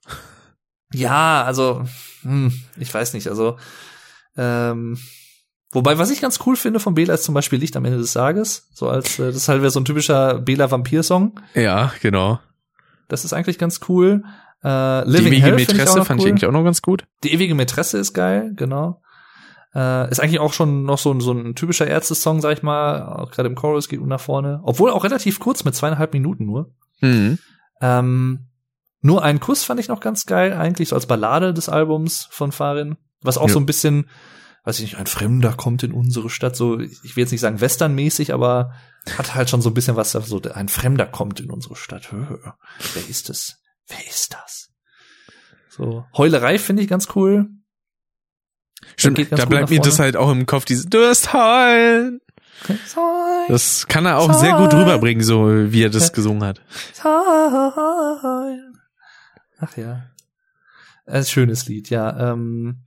Ja, 0.92 1.44
also, 1.44 1.84
hm, 2.22 2.52
ich 2.78 2.92
weiß 2.92 3.14
nicht, 3.14 3.28
also, 3.28 3.58
ähm, 4.36 4.98
wobei, 5.72 5.98
was 5.98 6.10
ich 6.10 6.20
ganz 6.20 6.38
cool 6.46 6.56
finde 6.56 6.78
von 6.80 6.94
Bela 6.94 7.14
ist 7.14 7.24
zum 7.24 7.34
Beispiel 7.34 7.58
Licht 7.58 7.76
am 7.76 7.84
Ende 7.84 7.98
des 7.98 8.12
Tages, 8.12 8.68
so 8.72 8.88
als, 8.88 9.18
äh, 9.18 9.26
das 9.26 9.36
ist 9.36 9.48
halt 9.48 9.60
wieder 9.60 9.70
so 9.70 9.80
ein 9.80 9.84
typischer 9.84 10.38
Bela-Vampir-Song, 10.38 11.40
Ja, 11.54 11.92
genau. 12.00 12.38
das 13.08 13.24
ist 13.24 13.32
eigentlich 13.32 13.58
ganz 13.58 13.80
cool. 13.88 14.22
Äh, 14.62 15.04
Die 15.04 15.10
Living 15.10 15.32
ewige 15.32 15.42
Hell 15.42 15.58
find 15.58 15.68
Mätresse 15.76 15.98
ich 16.00 16.04
fand 16.06 16.20
cool. 16.20 16.26
ich 16.26 16.32
eigentlich 16.32 16.46
auch 16.46 16.52
noch 16.52 16.64
ganz 16.64 16.82
gut. 16.82 17.04
Die 17.24 17.32
ewige 17.32 17.54
Mätresse 17.54 17.98
ist 17.98 18.12
geil, 18.12 18.52
genau. 18.54 19.02
Äh, 19.74 20.10
ist 20.10 20.20
eigentlich 20.20 20.38
auch 20.40 20.52
schon 20.52 20.84
noch 20.84 20.98
so 20.98 21.10
ein, 21.12 21.20
so 21.20 21.32
ein 21.32 21.54
typischer 21.54 21.86
Ärzte-Song, 21.86 22.40
sag 22.42 22.52
ich 22.58 22.62
mal, 22.62 23.02
auch 23.06 23.30
gerade 23.30 23.48
im 23.48 23.54
Chorus 23.54 23.88
geht 23.88 24.00
nach 24.04 24.20
vorne, 24.20 24.60
obwohl 24.64 24.90
auch 24.90 25.02
relativ 25.04 25.40
kurz 25.40 25.64
mit 25.64 25.74
zweieinhalb 25.74 26.12
Minuten 26.12 26.44
nur. 26.44 26.70
Mhm. 27.00 27.38
Ähm, 27.80 28.46
nur 29.00 29.24
ein 29.24 29.40
Kuss 29.40 29.64
fand 29.64 29.80
ich 29.80 29.88
noch 29.88 30.00
ganz 30.00 30.26
geil, 30.26 30.52
eigentlich 30.52 30.90
so 30.90 30.94
als 30.94 31.06
Ballade 31.06 31.52
des 31.54 31.68
Albums 31.68 32.28
von 32.30 32.52
Farin. 32.52 32.96
Was 33.22 33.38
auch 33.38 33.48
Ja. 33.48 33.54
so 33.54 33.58
ein 33.60 33.66
bisschen, 33.66 34.08
weiß 34.64 34.78
ich 34.78 34.84
nicht, 34.84 34.96
ein 34.96 35.06
Fremder 35.06 35.52
kommt 35.54 35.82
in 35.82 35.92
unsere 35.92 36.30
Stadt, 36.30 36.54
so, 36.56 36.78
ich 36.78 37.16
will 37.16 37.22
jetzt 37.22 37.32
nicht 37.32 37.40
sagen 37.40 37.60
westernmäßig, 37.60 38.32
aber 38.32 38.72
hat 39.16 39.34
halt 39.34 39.50
schon 39.50 39.60
so 39.60 39.70
ein 39.70 39.74
bisschen 39.74 39.96
was, 39.96 40.12
so, 40.12 40.40
ein 40.42 40.68
Fremder 40.68 41.06
kommt 41.06 41.40
in 41.40 41.50
unsere 41.50 41.74
Stadt. 41.76 42.12
Wer 42.12 43.08
ist 43.08 43.30
es? 43.30 43.56
Wer 43.88 44.06
ist 44.06 44.34
das? 44.34 44.70
So, 45.68 46.04
Heulerei 46.16 46.58
finde 46.58 46.82
ich 46.82 46.88
ganz 46.88 47.08
cool. 47.16 47.48
Stimmt, 48.96 49.32
da 49.32 49.44
bleibt 49.46 49.70
mir 49.70 49.80
das 49.80 49.98
halt 49.98 50.16
auch 50.16 50.30
im 50.30 50.46
Kopf, 50.46 50.64
dieses 50.64 50.86
Du 50.86 50.98
wirst 50.98 51.32
heulen. 51.32 52.20
Das 53.48 53.88
kann 53.88 54.06
er 54.06 54.18
auch 54.18 54.32
sehr 54.34 54.56
gut 54.56 54.72
rüberbringen, 54.74 55.24
so 55.24 55.72
wie 55.72 55.82
er 55.82 55.90
das 55.90 56.12
gesungen 56.12 56.44
hat. 56.44 56.60
Ach 59.58 59.76
ja. 59.76 60.04
Ein 61.06 61.24
schönes 61.24 61.66
Lied, 61.66 61.90
ja. 61.90 62.32
Ähm, 62.32 62.84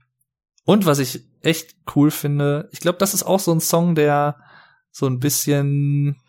und 0.64 0.86
was 0.86 0.98
ich 0.98 1.24
echt 1.46 1.76
cool 1.94 2.10
finde, 2.10 2.68
ich 2.72 2.80
glaube, 2.80 2.98
das 2.98 3.14
ist 3.14 3.22
auch 3.22 3.40
so 3.40 3.52
ein 3.52 3.60
Song, 3.60 3.94
der 3.94 4.36
so 4.90 5.06
ein 5.06 5.20
bisschen 5.20 6.20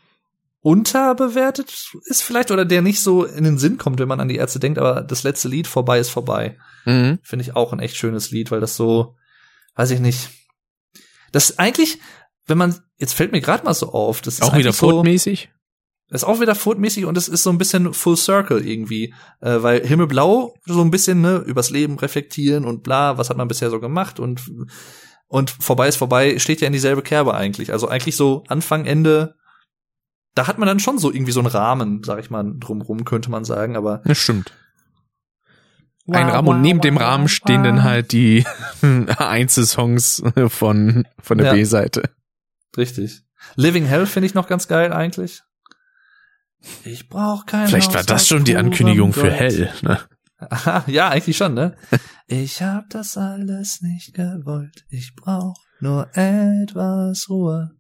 unterbewertet 0.62 1.94
ist 2.06 2.24
vielleicht 2.24 2.52
oder 2.52 2.66
der 2.66 2.82
nicht 2.82 3.00
so 3.00 3.24
in 3.24 3.44
den 3.44 3.58
Sinn 3.58 3.78
kommt, 3.78 4.00
wenn 4.00 4.08
man 4.08 4.20
an 4.20 4.28
die 4.28 4.36
Ärzte 4.36 4.60
denkt, 4.60 4.80
aber 4.80 5.02
das 5.02 5.24
letzte 5.24 5.48
Lied 5.48 5.66
vorbei 5.66 6.00
ist 6.00 6.10
vorbei. 6.10 6.58
Mhm. 6.86 7.20
Finde 7.24 7.44
ich 7.44 7.56
auch 7.56 7.74
ein 7.74 7.80
echt 7.80 7.96
schönes 7.96 8.32
Lied, 8.32 8.52
weil 8.52 8.60
das 8.60 8.76
so, 8.76 9.16
weiß 9.76 9.92
ich 9.92 10.00
nicht. 10.00 10.30
Das 11.32 11.58
eigentlich, 11.58 12.00
wenn 12.48 12.58
man, 12.58 12.76
jetzt 12.98 13.14
fällt 13.14 13.32
mir 13.32 13.42
gerade 13.42 13.64
mal 13.64 13.74
so 13.74 13.94
auf, 13.94 14.22
das 14.22 14.36
ist 14.36 14.42
Auch 14.42 14.56
wieder 14.58 14.70
eigentlich 14.70 14.76
so, 14.76 14.88
ist 16.10 16.24
auch 16.24 16.40
wieder 16.40 16.56
Foot-mäßig 16.56 17.06
und 17.06 17.18
es 17.18 17.28
ist 17.28 17.44
so 17.44 17.50
ein 17.50 17.58
bisschen 17.58 17.94
Full 17.94 18.16
Circle 18.16 18.66
irgendwie, 18.66 19.14
äh, 19.42 19.62
weil 19.62 19.86
Himmelblau 19.86 20.54
so 20.66 20.82
ein 20.82 20.92
bisschen 20.92 21.22
ne 21.22 21.38
übers 21.46 21.70
Leben 21.70 22.00
reflektieren 22.00 22.64
und 22.66 22.84
bla, 22.84 23.18
was 23.18 23.30
hat 23.30 23.38
man 23.38 23.50
bisher 23.50 23.70
so 23.70 23.80
gemacht 23.80 24.20
und 24.20 24.42
und 25.28 25.50
vorbei 25.50 25.88
ist 25.88 25.98
vorbei 25.98 26.40
steht 26.40 26.62
ja 26.62 26.68
in 26.68 26.74
dieselbe 26.74 27.02
Kerbe 27.02 27.34
eigentlich. 27.34 27.72
Also 27.74 27.88
eigentlich 27.88 28.16
so 28.16 28.44
Anfang 28.48 28.86
Ende, 28.86 29.36
da 30.36 30.48
hat 30.48 30.58
man 30.58 30.68
dann 30.68 30.80
schon 30.80 30.98
so 31.00 31.12
irgendwie 31.12 31.32
so 31.32 31.40
einen 31.40 31.48
Rahmen, 31.48 32.04
sag 32.04 32.20
ich 32.20 32.30
mal, 32.30 32.46
drumrum 32.60 33.04
könnte 33.06 33.30
man 33.32 33.44
sagen, 33.46 33.76
aber 33.76 34.02
Das 34.06 34.18
stimmt. 34.18 34.54
Ein 36.10 36.30
Rahmen 36.30 36.48
und 36.48 36.62
neben 36.62 36.80
dem 36.80 36.96
Rahmen 36.96 37.28
stehen 37.28 37.64
dann 37.64 37.84
halt 37.84 38.14
die 38.14 38.46
Einzelsongs 39.18 40.24
von, 40.48 41.06
von 41.20 41.38
der 41.38 41.48
Ja. 41.48 41.54
B-Seite. 41.54 42.10
richtig. 42.78 43.24
Living 43.56 43.86
Hell 43.86 44.06
finde 44.06 44.28
ich 44.28 44.34
noch 44.34 44.48
ganz 44.48 44.68
geil 44.68 44.92
eigentlich. 44.94 45.42
Ich 46.86 47.08
brauch 47.10 47.46
kein 47.46 47.68
Vielleicht 47.68 47.94
war 47.94 48.04
das 48.04 48.28
schon 48.28 48.44
die 48.46 48.56
Ankündigung 48.58 49.14
für 49.14 49.22
Gold. 49.22 49.34
Hell. 49.34 49.74
Ne? 49.82 50.00
Aha, 50.40 50.84
ja, 50.88 51.10
eigentlich 51.10 51.38
schon, 51.38 51.54
ne? 51.54 51.76
Ich 52.28 52.62
hab 52.62 52.90
das 52.90 53.18
alles 53.18 53.82
nicht 53.82 54.14
gewollt. 54.14 54.86
Ich 54.90 55.16
brauch 55.16 55.56
nur 55.80 56.10
etwas 56.16 57.30
Ruhe. 57.30 57.72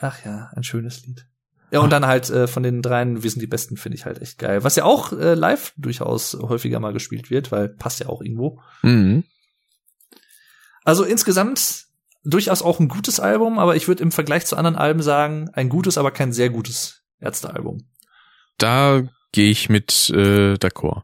Ach 0.00 0.24
ja, 0.24 0.50
ein 0.54 0.64
schönes 0.64 1.04
Lied. 1.06 1.26
Ja, 1.70 1.80
und 1.80 1.90
dann 1.90 2.06
halt 2.06 2.28
äh, 2.30 2.48
von 2.48 2.62
den 2.62 2.82
dreien, 2.82 3.22
wir 3.22 3.30
sind 3.30 3.40
die 3.40 3.46
Besten, 3.46 3.76
finde 3.76 3.96
ich 3.96 4.04
halt 4.04 4.20
echt 4.20 4.38
geil. 4.38 4.64
Was 4.64 4.74
ja 4.74 4.84
auch 4.84 5.12
äh, 5.12 5.34
live 5.34 5.72
durchaus 5.76 6.34
häufiger 6.34 6.80
mal 6.80 6.92
gespielt 6.92 7.30
wird, 7.30 7.52
weil 7.52 7.68
passt 7.68 8.00
ja 8.00 8.08
auch 8.08 8.22
irgendwo. 8.22 8.60
Mhm. 8.82 9.24
Also 10.82 11.04
insgesamt 11.04 11.86
durchaus 12.24 12.62
auch 12.62 12.80
ein 12.80 12.88
gutes 12.88 13.20
Album, 13.20 13.58
aber 13.58 13.76
ich 13.76 13.86
würde 13.86 14.02
im 14.02 14.10
Vergleich 14.10 14.46
zu 14.46 14.56
anderen 14.56 14.76
Alben 14.76 15.02
sagen, 15.02 15.48
ein 15.52 15.68
gutes, 15.68 15.96
aber 15.96 16.10
kein 16.10 16.32
sehr 16.32 16.50
gutes 16.50 17.02
Ärztealbum. 17.20 17.88
Da 18.58 19.02
gehe 19.32 19.50
ich 19.50 19.68
mit 19.68 20.10
äh, 20.10 20.54
d'accord. 20.54 21.02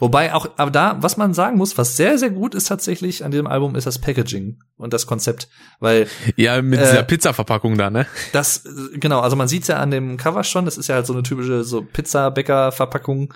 Wobei 0.00 0.32
auch, 0.34 0.48
aber 0.56 0.70
da, 0.70 0.96
was 1.00 1.16
man 1.16 1.34
sagen 1.34 1.56
muss, 1.56 1.76
was 1.76 1.96
sehr, 1.96 2.18
sehr 2.18 2.30
gut 2.30 2.54
ist 2.54 2.68
tatsächlich 2.68 3.24
an 3.24 3.30
diesem 3.30 3.46
Album, 3.46 3.74
ist 3.74 3.86
das 3.86 3.98
Packaging 3.98 4.58
und 4.76 4.92
das 4.92 5.06
Konzept. 5.06 5.48
Weil 5.80 6.06
Ja, 6.36 6.62
mit 6.62 6.78
Äh, 6.80 6.84
dieser 6.84 7.02
Pizza-Verpackung 7.02 7.76
da, 7.76 7.90
ne? 7.90 8.06
das, 8.32 8.62
genau, 8.94 9.20
also 9.20 9.34
man 9.36 9.48
sieht's 9.48 9.68
ja 9.68 9.78
an 9.78 9.90
dem 9.90 10.16
Cover 10.16 10.44
schon, 10.44 10.64
das 10.64 10.78
ist 10.78 10.88
ja 10.88 10.94
halt 10.96 11.06
so 11.06 11.12
eine 11.12 11.22
typische 11.22 11.64
so 11.64 11.82
Pizza-Bäcker-Verpackung, 11.82 13.34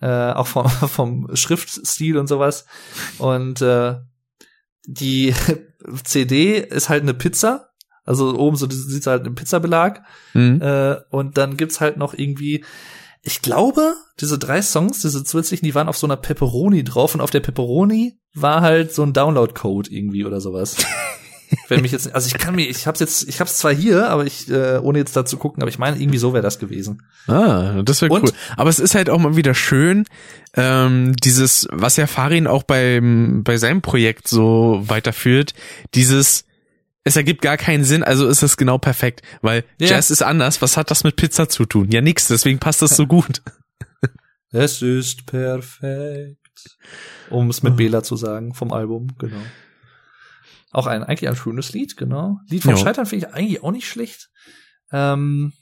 äh, 0.00 0.32
auch 0.32 0.46
vom, 0.46 0.68
vom 0.88 1.28
Schriftstil 1.34 2.16
und 2.16 2.26
sowas. 2.28 2.66
Und 3.18 3.60
äh, 3.62 3.96
die 4.86 5.34
CD 6.04 6.58
ist 6.58 6.88
halt 6.88 7.02
eine 7.02 7.14
Pizza, 7.14 7.70
also 8.04 8.38
oben 8.38 8.56
so 8.56 8.68
sieht's 8.70 9.06
halt 9.06 9.26
im 9.26 9.34
Pizzabelag. 9.34 10.02
Mhm. 10.34 10.60
Äh, 10.60 10.96
und 11.10 11.38
dann 11.38 11.56
gibt's 11.56 11.80
halt 11.80 11.96
noch 11.96 12.14
irgendwie, 12.14 12.64
ich 13.24 13.40
glaube, 13.40 13.94
diese 14.20 14.38
drei 14.38 14.60
Songs, 14.60 15.00
diese 15.00 15.24
zusätzlichen, 15.24 15.64
die 15.64 15.74
waren 15.74 15.88
auf 15.88 15.96
so 15.96 16.06
einer 16.06 16.16
Pepperoni 16.16 16.84
drauf 16.84 17.14
und 17.14 17.22
auf 17.22 17.30
der 17.30 17.40
Pepperoni 17.40 18.18
war 18.34 18.60
halt 18.60 18.94
so 18.94 19.02
ein 19.02 19.14
Download-Code 19.14 19.90
irgendwie 19.90 20.24
oder 20.24 20.40
sowas. 20.40 20.76
Wenn 21.68 21.82
mich 21.82 21.92
jetzt, 21.92 22.14
also 22.14 22.26
ich 22.26 22.36
kann 22.36 22.54
mir, 22.54 22.68
ich 22.68 22.86
hab's 22.86 23.00
jetzt, 23.00 23.28
ich 23.28 23.40
hab's 23.40 23.58
zwar 23.58 23.72
hier, 23.72 24.08
aber 24.08 24.26
ich, 24.26 24.50
äh, 24.50 24.78
ohne 24.78 24.98
jetzt 24.98 25.16
da 25.16 25.24
zu 25.24 25.36
gucken, 25.36 25.62
aber 25.62 25.70
ich 25.70 25.78
meine, 25.78 26.00
irgendwie 26.00 26.18
so 26.18 26.32
wäre 26.32 26.42
das 26.42 26.58
gewesen. 26.58 27.02
Ah, 27.26 27.82
das 27.82 28.02
wäre 28.02 28.12
cool. 28.12 28.30
Aber 28.56 28.70
es 28.70 28.78
ist 28.78 28.94
halt 28.94 29.08
auch 29.08 29.18
mal 29.18 29.36
wieder 29.36 29.54
schön, 29.54 30.04
ähm, 30.54 31.14
dieses, 31.16 31.68
was 31.70 31.96
ja 31.96 32.06
Farin 32.06 32.46
auch 32.46 32.64
beim, 32.64 33.42
bei 33.44 33.56
seinem 33.56 33.82
Projekt 33.82 34.28
so 34.28 34.82
weiterführt, 34.84 35.54
dieses, 35.94 36.44
es 37.04 37.16
ergibt 37.16 37.42
gar 37.42 37.56
keinen 37.56 37.84
Sinn, 37.84 38.02
also 38.02 38.26
ist 38.26 38.42
es 38.42 38.56
genau 38.56 38.78
perfekt, 38.78 39.22
weil 39.42 39.64
Ja. 39.78 39.88
Jazz 39.88 40.10
ist 40.10 40.22
anders, 40.22 40.62
was 40.62 40.76
hat 40.76 40.90
das 40.90 41.04
mit 41.04 41.16
Pizza 41.16 41.48
zu 41.48 41.66
tun? 41.66 41.90
Ja, 41.90 42.00
nix, 42.00 42.28
deswegen 42.28 42.58
passt 42.58 42.82
das 42.82 42.96
so 42.96 43.06
gut. 43.06 43.42
Es 44.56 44.82
ist 44.82 45.26
perfekt. 45.26 46.38
Um 47.28 47.50
es 47.50 47.64
mit 47.64 47.76
Bela 47.76 48.04
zu 48.04 48.14
sagen, 48.14 48.54
vom 48.54 48.72
Album, 48.72 49.08
genau. 49.18 49.42
Auch 50.70 50.86
ein, 50.86 51.02
eigentlich 51.02 51.28
ein 51.28 51.34
schönes 51.34 51.72
Lied, 51.72 51.96
genau. 51.96 52.38
Lied 52.48 52.62
vom 52.62 52.76
Ja. 52.76 52.76
Scheitern 52.76 53.04
finde 53.06 53.26
ich 53.26 53.34
eigentlich 53.34 53.62
auch 53.64 53.72
nicht 53.72 53.88
schlecht. 53.88 54.30
Ähm, 54.92 55.52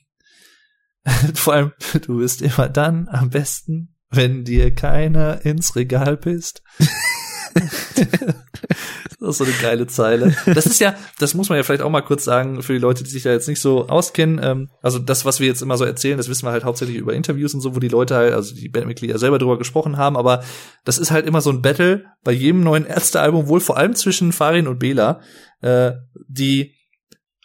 vor 1.34 1.54
allem, 1.54 1.72
du 2.02 2.18
bist 2.18 2.42
immer 2.42 2.68
dann 2.68 3.08
am 3.08 3.30
besten, 3.30 3.96
wenn 4.10 4.44
dir 4.44 4.74
keiner 4.74 5.44
ins 5.46 5.74
Regal 5.74 6.18
pisst. 6.18 6.62
das 9.20 9.28
ist 9.30 9.38
so 9.38 9.44
eine 9.44 9.52
geile 9.60 9.86
Zeile. 9.86 10.34
Das 10.46 10.66
ist 10.66 10.80
ja, 10.80 10.94
das 11.18 11.34
muss 11.34 11.48
man 11.48 11.56
ja 11.56 11.62
vielleicht 11.62 11.82
auch 11.82 11.90
mal 11.90 12.00
kurz 12.02 12.24
sagen 12.24 12.62
für 12.62 12.72
die 12.72 12.78
Leute, 12.78 13.04
die 13.04 13.10
sich 13.10 13.22
da 13.22 13.30
jetzt 13.30 13.48
nicht 13.48 13.60
so 13.60 13.88
auskennen. 13.88 14.40
Ähm, 14.42 14.70
also 14.82 14.98
das, 14.98 15.24
was 15.24 15.40
wir 15.40 15.46
jetzt 15.46 15.62
immer 15.62 15.76
so 15.76 15.84
erzählen, 15.84 16.16
das 16.16 16.28
wissen 16.28 16.46
wir 16.46 16.52
halt 16.52 16.64
hauptsächlich 16.64 16.96
über 16.96 17.14
Interviews 17.14 17.54
und 17.54 17.60
so, 17.60 17.74
wo 17.74 17.80
die 17.80 17.88
Leute 17.88 18.14
halt, 18.16 18.32
also 18.34 18.54
die 18.54 18.68
Bandmitglieder 18.68 19.18
selber 19.18 19.38
drüber 19.38 19.58
gesprochen 19.58 19.96
haben. 19.96 20.16
Aber 20.16 20.42
das 20.84 20.98
ist 20.98 21.10
halt 21.10 21.26
immer 21.26 21.40
so 21.40 21.50
ein 21.50 21.62
Battle 21.62 22.04
bei 22.24 22.32
jedem 22.32 22.62
neuen 22.62 22.86
Ärztealbum, 22.86 23.48
wohl 23.48 23.60
vor 23.60 23.76
allem 23.76 23.94
zwischen 23.94 24.32
Farin 24.32 24.66
und 24.68 24.78
Bela, 24.78 25.20
äh, 25.60 25.92
die 26.28 26.74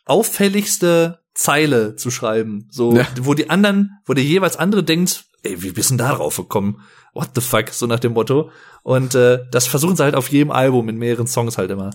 auffälligste 0.05 1.19
Zeile 1.33 1.95
zu 1.95 2.09
schreiben. 2.11 2.67
So, 2.71 2.95
Ja. 2.95 3.05
wo 3.21 3.33
die 3.33 3.49
anderen, 3.49 3.99
wo 4.05 4.13
der 4.13 4.23
jeweils 4.23 4.57
andere 4.57 4.83
denkt, 4.83 5.25
ey, 5.43 5.61
wie 5.61 5.71
bist 5.71 5.91
denn 5.91 5.97
da 5.97 6.15
drauf 6.15 6.37
gekommen? 6.37 6.81
What 7.17 7.31
the 7.33 7.41
fuck? 7.41 7.69
So 7.69 7.87
nach 7.87 7.99
dem 7.99 8.13
Motto. 8.13 8.51
Und 8.83 9.15
äh, 9.15 9.39
das 9.51 9.65
versuchen 9.65 9.95
sie 9.95 10.03
halt 10.03 10.13
auf 10.15 10.29
jedem 10.29 10.51
Album 10.51 10.87
in 10.87 10.97
mehreren 10.97 11.25
Songs 11.25 11.57
halt 11.57 11.71
immer. 11.71 11.89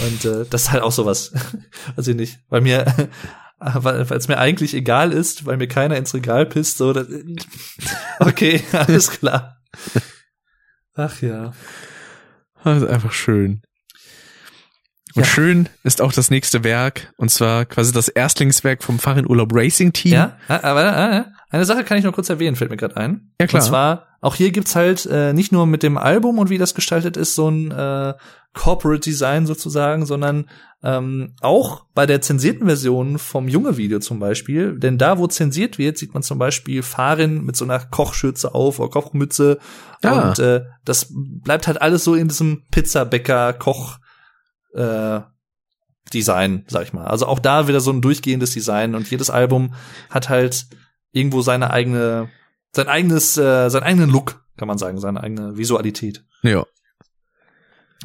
Und 0.00 0.24
äh, 0.24 0.46
das 0.48 0.62
ist 0.62 0.72
halt 0.72 0.82
auch 0.82 0.92
sowas. 0.92 1.32
Weiß 1.96 2.08
ich 2.08 2.16
nicht. 2.16 2.38
Weil 2.48 2.62
mir, 2.62 2.86
weil 3.58 4.00
es 4.10 4.28
mir 4.28 4.38
eigentlich 4.38 4.72
egal 4.74 5.12
ist, 5.12 5.44
weil 5.44 5.58
mir 5.58 5.68
keiner 5.68 5.96
ins 5.96 6.14
Regal 6.14 6.46
pisst, 6.46 6.78
so, 6.78 6.94
das, 6.94 7.06
okay, 8.18 8.62
alles 8.72 9.10
klar. 9.10 9.58
Ach 10.94 11.20
ja. 11.20 11.52
Das 12.64 12.82
ist 12.82 12.88
einfach 12.88 13.12
schön. 13.12 13.60
Und 15.14 15.26
Ja. 15.26 15.28
schön 15.30 15.68
ist 15.84 16.00
auch 16.00 16.12
das 16.12 16.30
nächste 16.30 16.64
Werk, 16.64 17.12
und 17.18 17.30
zwar 17.30 17.66
quasi 17.66 17.92
das 17.92 18.08
Erstlingswerk 18.08 18.82
vom 18.82 18.98
Farin 18.98 19.28
Urlaub 19.28 19.50
Racing 19.52 19.92
Team. 19.92 20.12
Ja, 20.12 20.38
ah, 20.48 20.60
aber 20.62 20.96
äh, 20.96 21.24
eine 21.50 21.66
Sache 21.66 21.84
kann 21.84 21.98
ich 21.98 22.04
noch 22.04 22.14
kurz 22.14 22.30
erwähnen, 22.30 22.56
fällt 22.56 22.70
mir 22.70 22.78
gerade 22.78 22.96
ein. 22.96 23.34
Ja, 23.38 23.46
klar. 23.46 23.62
Und 23.62 23.68
zwar, 23.68 24.11
auch 24.22 24.34
hier 24.34 24.52
gibt's 24.52 24.74
halt 24.74 25.04
äh, 25.04 25.34
nicht 25.34 25.52
nur 25.52 25.66
mit 25.66 25.82
dem 25.82 25.98
Album 25.98 26.38
und 26.38 26.48
wie 26.48 26.56
das 26.56 26.74
gestaltet 26.74 27.18
ist, 27.18 27.34
so 27.34 27.50
ein 27.50 27.70
äh, 27.70 28.14
Corporate 28.54 29.00
Design 29.00 29.46
sozusagen, 29.46 30.06
sondern 30.06 30.48
ähm, 30.82 31.34
auch 31.40 31.86
bei 31.94 32.06
der 32.06 32.20
zensierten 32.20 32.66
Version 32.66 33.18
vom 33.18 33.48
Junge-Video 33.48 33.98
zum 33.98 34.18
Beispiel. 34.18 34.78
Denn 34.78 34.96
da, 34.96 35.18
wo 35.18 35.26
zensiert 35.26 35.76
wird, 35.76 35.98
sieht 35.98 36.14
man 36.14 36.22
zum 36.22 36.38
Beispiel 36.38 36.82
Farin 36.82 37.44
mit 37.44 37.56
so 37.56 37.64
einer 37.64 37.80
Kochschürze 37.80 38.54
auf 38.54 38.78
oder 38.78 38.90
Kochmütze. 38.90 39.58
Ah. 40.02 40.28
Und 40.28 40.38
äh, 40.38 40.64
das 40.84 41.08
bleibt 41.12 41.66
halt 41.66 41.82
alles 41.82 42.04
so 42.04 42.14
in 42.14 42.28
diesem 42.28 42.62
Pizzabäcker-Koch 42.70 43.98
äh, 44.74 45.20
Design, 46.12 46.64
sag 46.68 46.84
ich 46.84 46.92
mal. 46.92 47.06
Also 47.06 47.26
auch 47.26 47.38
da 47.38 47.68
wieder 47.68 47.80
so 47.80 47.90
ein 47.90 48.02
durchgehendes 48.02 48.52
Design 48.52 48.94
und 48.94 49.10
jedes 49.10 49.30
Album 49.30 49.74
hat 50.10 50.28
halt 50.28 50.66
irgendwo 51.12 51.42
seine 51.42 51.70
eigene, 51.70 52.28
sein 52.74 52.88
eigenes, 52.88 53.36
äh, 53.36 53.68
seinen 53.68 53.82
eigenen 53.82 54.10
Look, 54.10 54.44
kann 54.56 54.68
man 54.68 54.78
sagen, 54.78 54.98
seine 54.98 55.22
eigene 55.22 55.56
Visualität, 55.56 56.24
Ja. 56.42 56.66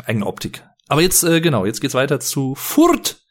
eigene 0.06 0.26
Optik. 0.26 0.64
Aber 0.90 1.02
jetzt, 1.02 1.24
äh, 1.24 1.42
genau, 1.42 1.66
jetzt 1.66 1.82
geht's 1.82 1.94
weiter 1.96 2.20
zu 2.20 2.56
Furt. 2.56 3.22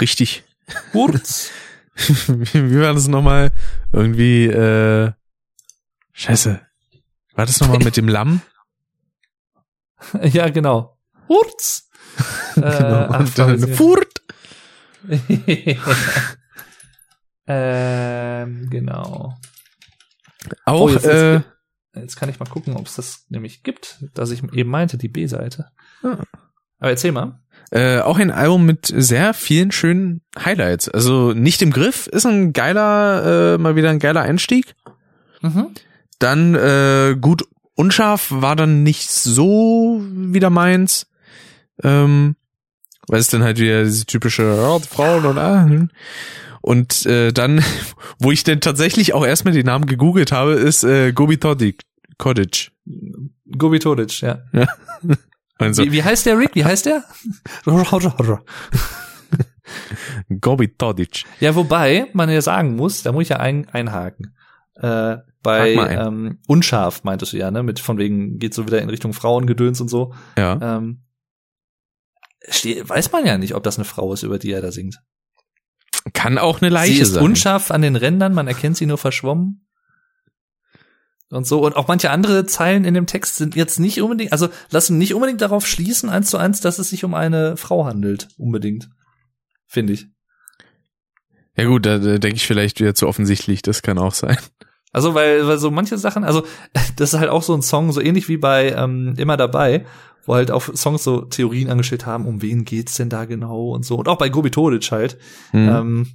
Richtig. 0.00 0.44
Furz. 0.92 1.50
Wie 1.96 2.80
war 2.80 2.94
das 2.94 3.08
nochmal? 3.08 3.52
Irgendwie, 3.92 4.46
äh, 4.46 5.12
scheiße. 6.12 6.60
War 7.34 7.46
das 7.46 7.60
nochmal 7.60 7.78
mit 7.78 7.96
dem 7.96 8.08
Lamm? 8.08 8.42
ja, 10.22 10.48
genau. 10.48 10.98
Furz. 11.26 11.84
Äh, 12.56 12.62
ach. 12.62 13.28
Furt. 13.76 14.22
ähm, 17.46 18.68
genau. 18.70 19.36
Auch, 20.64 20.80
Oh, 20.82 20.88
jetzt- 20.88 21.04
äh, 21.06 21.40
jetzt- 21.94 22.16
kann 22.16 22.28
ich 22.28 22.38
mal 22.38 22.46
gucken, 22.48 22.76
ob 22.76 22.86
es 22.86 22.94
das 22.96 23.24
nämlich 23.28 23.62
gibt, 23.62 24.04
dass 24.14 24.30
ich 24.30 24.42
eben 24.52 24.70
meinte, 24.70 24.98
die 24.98 25.08
B-Seite. 25.08 25.66
Ah. 26.02 26.18
Aber 26.78 26.90
erzähl 26.90 27.12
mal. 27.12 27.40
äh, 27.70 27.98
auch 28.00 28.18
ein 28.18 28.30
Album 28.30 28.64
mit 28.66 28.86
sehr 28.86 29.34
vielen 29.34 29.72
schönen 29.72 30.22
Highlights. 30.38 30.88
Also 30.88 31.32
nicht 31.32 31.60
im 31.60 31.70
Griff, 31.72 32.06
ist 32.06 32.24
ein 32.24 32.52
geiler, 32.52 33.54
äh, 33.54 33.58
mal 33.58 33.74
wieder 33.76 33.90
ein 33.90 33.98
geiler 33.98 34.22
Einstieg. 34.22 34.74
Mhm. 35.42 35.68
Dann 36.18 36.54
äh, 36.54 37.16
gut 37.20 37.44
unscharf 37.74 38.28
war 38.30 38.56
dann 38.56 38.82
nicht 38.84 39.10
so 39.10 40.00
wieder 40.10 40.50
meins. 40.50 41.06
Ähm, 41.82 42.36
weil 43.06 43.20
es 43.20 43.28
dann 43.28 43.42
halt 43.42 43.58
wieder 43.58 43.84
diese 43.84 44.04
typische 44.06 44.42
ja, 44.44 44.78
Frauen 44.80 45.24
und 45.26 45.38
ah. 45.38 45.68
Und 46.60 47.06
äh, 47.06 47.32
dann, 47.32 47.62
wo 48.18 48.30
ich 48.30 48.44
denn 48.44 48.60
tatsächlich 48.60 49.14
auch 49.14 49.24
erstmal 49.24 49.54
den 49.54 49.66
Namen 49.66 49.86
gegoogelt 49.86 50.32
habe, 50.32 50.52
ist 50.52 50.84
äh, 50.84 51.12
Gobi 51.12 51.38
Todic, 51.38 51.82
Cottage. 52.18 52.70
Gobi 53.56 53.78
Todic, 53.78 54.20
ja. 54.20 54.42
Also 55.60 55.82
Wie, 55.82 55.90
wie 55.90 56.04
heißt 56.04 56.24
der 56.24 56.38
Rick? 56.38 56.54
Wie 56.54 56.64
heißt 56.64 56.86
der? 56.86 57.02
Gobi 60.40 60.68
Todic. 60.68 61.24
ja, 61.40 61.56
wobei 61.56 62.06
man 62.12 62.30
ja 62.30 62.40
sagen 62.40 62.76
muss, 62.76 63.02
da 63.02 63.10
muss 63.10 63.22
ich 63.22 63.30
ja 63.30 63.38
ein, 63.38 63.68
einhaken. 63.68 64.36
Äh, 64.76 65.16
bei 65.42 65.80
ein. 65.80 66.06
ähm, 66.06 66.38
unscharf 66.46 67.04
meintest 67.04 67.32
du 67.32 67.38
ja, 67.38 67.50
ne? 67.50 67.62
Mit 67.62 67.80
von 67.80 67.98
wegen 67.98 68.38
geht 68.38 68.54
so 68.54 68.66
wieder 68.66 68.80
in 68.80 68.90
Richtung 68.90 69.12
Frauengedöns 69.12 69.80
und 69.80 69.88
so. 69.88 70.14
Ja. 70.36 70.78
Ähm, 70.78 71.02
weiß 72.46 73.12
man 73.12 73.26
ja 73.26 73.36
nicht, 73.36 73.54
ob 73.54 73.62
das 73.62 73.78
eine 73.78 73.84
Frau 73.84 74.12
ist, 74.12 74.22
über 74.22 74.38
die 74.38 74.52
er 74.52 74.62
da 74.62 74.70
singt. 74.70 75.00
Kann 76.12 76.38
auch 76.38 76.60
eine 76.60 76.70
Leiche 76.70 76.94
sie 76.94 77.00
ist 77.00 77.12
sein. 77.14 77.24
unscharf 77.24 77.70
an 77.70 77.82
den 77.82 77.96
Rändern, 77.96 78.34
man 78.34 78.48
erkennt 78.48 78.76
sie 78.76 78.86
nur 78.86 78.98
verschwommen. 78.98 79.66
Und 81.30 81.46
so. 81.46 81.64
Und 81.64 81.76
auch 81.76 81.88
manche 81.88 82.10
andere 82.10 82.46
Zeilen 82.46 82.84
in 82.84 82.94
dem 82.94 83.06
Text 83.06 83.36
sind 83.36 83.54
jetzt 83.54 83.78
nicht 83.78 84.00
unbedingt, 84.00 84.32
also 84.32 84.48
lassen 84.70 84.98
nicht 84.98 85.14
unbedingt 85.14 85.40
darauf 85.40 85.66
schließen, 85.66 86.08
eins 86.08 86.30
zu 86.30 86.38
eins, 86.38 86.60
dass 86.60 86.78
es 86.78 86.90
sich 86.90 87.04
um 87.04 87.14
eine 87.14 87.56
Frau 87.56 87.84
handelt. 87.84 88.28
Unbedingt. 88.38 88.88
Finde 89.66 89.92
ich. 89.92 90.06
Ja 91.56 91.64
gut, 91.64 91.84
da, 91.84 91.98
da 91.98 92.18
denke 92.18 92.36
ich 92.36 92.46
vielleicht 92.46 92.80
wieder 92.80 92.94
zu 92.94 93.08
offensichtlich, 93.08 93.62
das 93.62 93.82
kann 93.82 93.98
auch 93.98 94.14
sein. 94.14 94.38
Also, 94.92 95.14
weil, 95.14 95.46
weil 95.46 95.58
so 95.58 95.70
manche 95.70 95.98
Sachen, 95.98 96.24
also 96.24 96.44
das 96.96 97.12
ist 97.12 97.20
halt 97.20 97.30
auch 97.30 97.42
so 97.42 97.54
ein 97.54 97.62
Song, 97.62 97.92
so 97.92 98.00
ähnlich 98.00 98.28
wie 98.28 98.38
bei 98.38 98.70
ähm, 98.70 99.14
Immer 99.18 99.36
dabei, 99.36 99.84
wo 100.28 100.34
halt 100.34 100.50
auch 100.50 100.68
Songs 100.74 101.02
so 101.02 101.22
Theorien 101.22 101.70
angestellt 101.70 102.06
haben, 102.06 102.26
um 102.26 102.42
wen 102.42 102.64
geht's 102.64 102.96
denn 102.96 103.08
da 103.08 103.24
genau 103.24 103.70
und 103.70 103.84
so. 103.84 103.96
Und 103.96 104.08
auch 104.08 104.18
bei 104.18 104.28
Gobi 104.28 104.50
Todic 104.50 104.92
halt. 104.92 105.18
Hm. 105.50 105.68
Ähm, 105.68 106.06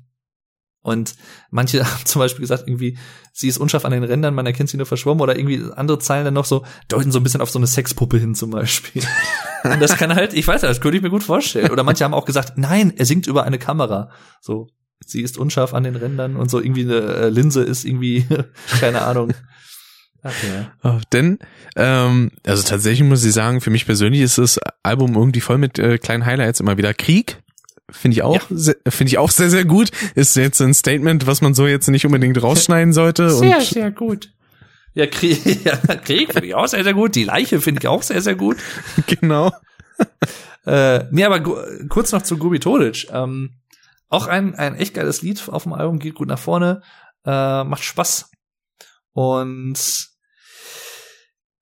Und 0.83 1.15
manche 1.49 1.83
haben 1.85 2.05
zum 2.05 2.19
Beispiel 2.19 2.41
gesagt, 2.41 2.65
irgendwie, 2.67 2.97
sie 3.31 3.47
ist 3.47 3.57
unscharf 3.57 3.85
an 3.85 3.91
den 3.91 4.03
Rändern, 4.03 4.35
man 4.35 4.45
erkennt 4.45 4.69
sie 4.69 4.77
nur 4.77 4.85
verschwommen 4.85 5.21
oder 5.21 5.37
irgendwie 5.37 5.63
andere 5.75 5.97
Zeilen 5.97 6.25
dann 6.25 6.33
noch 6.33 6.45
so, 6.45 6.63
deuten 6.89 7.11
so 7.11 7.19
ein 7.19 7.23
bisschen 7.23 7.41
auf 7.41 7.49
so 7.49 7.57
eine 7.57 7.67
Sexpuppe 7.67 8.17
hin 8.17 8.35
zum 8.35 8.51
Beispiel. 8.51 9.01
Und 9.63 9.81
das 9.81 9.95
kann 9.95 10.13
halt, 10.13 10.33
ich 10.33 10.45
weiß 10.47 10.61
ja, 10.61 10.67
das 10.67 10.81
könnte 10.81 10.97
ich 10.97 11.03
mir 11.03 11.09
gut 11.09 11.23
vorstellen. 11.23 11.71
Oder 11.71 11.83
manche 11.83 12.03
haben 12.03 12.13
auch 12.13 12.25
gesagt, 12.25 12.57
nein, 12.57 12.93
er 12.95 13.05
singt 13.05 13.27
über 13.27 13.45
eine 13.45 13.57
Kamera. 13.57 14.11
So, 14.41 14.67
sie 15.05 15.21
ist 15.21 15.37
unscharf 15.37 15.73
an 15.73 15.83
den 15.83 15.95
Rändern 15.95 16.35
und 16.35 16.51
so 16.51 16.59
irgendwie 16.59 16.83
eine 16.83 16.99
äh, 16.99 17.29
Linse 17.29 17.63
ist 17.63 17.85
irgendwie, 17.85 18.27
keine 18.79 19.01
Ahnung. 19.03 19.33
Ja. 20.23 20.71
Oh, 20.83 20.99
denn, 21.11 21.39
ähm, 21.75 22.31
also 22.45 22.63
tatsächlich 22.63 23.07
muss 23.07 23.23
ich 23.25 23.33
sagen, 23.33 23.59
für 23.61 23.69
mich 23.71 23.85
persönlich 23.85 24.21
ist 24.21 24.37
das 24.37 24.59
Album 24.81 25.15
irgendwie 25.15 25.41
voll 25.41 25.57
mit 25.57 25.79
äh, 25.79 25.97
kleinen 25.97 26.25
Highlights 26.25 26.59
immer 26.61 26.77
wieder. 26.77 26.93
Krieg 26.93 27.41
finde 27.91 28.15
ich 28.15 28.23
auch, 28.23 28.39
se- 28.49 28.77
finde 28.87 29.09
ich 29.09 29.17
auch 29.17 29.29
sehr, 29.29 29.49
sehr 29.49 29.65
gut. 29.65 29.91
Ist 30.15 30.35
jetzt 30.37 30.61
ein 30.61 30.73
Statement, 30.73 31.27
was 31.27 31.41
man 31.41 31.53
so 31.53 31.67
jetzt 31.67 31.89
nicht 31.89 32.05
unbedingt 32.05 32.41
rausschneiden 32.41 32.93
sollte. 32.93 33.29
Sehr, 33.29 33.57
und 33.57 33.63
sehr 33.65 33.91
gut. 33.91 34.31
Ja, 34.93 35.07
Krieg, 35.07 35.43
ja, 35.65 35.75
Krieg 35.77 36.31
finde 36.31 36.47
ich 36.47 36.55
auch 36.55 36.67
sehr, 36.67 36.83
sehr 36.83 36.93
gut. 36.93 37.15
Die 37.15 37.25
Leiche 37.25 37.59
finde 37.59 37.81
ich 37.81 37.87
auch 37.87 38.01
sehr, 38.03 38.21
sehr 38.21 38.35
gut. 38.35 38.57
genau. 39.07 39.51
Äh, 40.65 41.07
nee, 41.11 41.25
aber 41.25 41.41
kurz 41.89 42.13
noch 42.13 42.21
zu 42.21 42.37
Gubi 42.37 42.57
Todic. 42.57 43.07
Ähm, 43.11 43.55
auch 44.07 44.27
ein, 44.27 44.55
ein 44.55 44.75
echt 44.75 44.93
geiles 44.93 45.21
Lied 45.21 45.49
auf 45.49 45.63
dem 45.63 45.73
Album, 45.73 45.99
geht 45.99 46.15
gut 46.15 46.29
nach 46.29 46.39
vorne, 46.39 46.81
äh, 47.25 47.65
macht 47.65 47.83
Spaß. 47.83 48.31
Und 49.11 49.75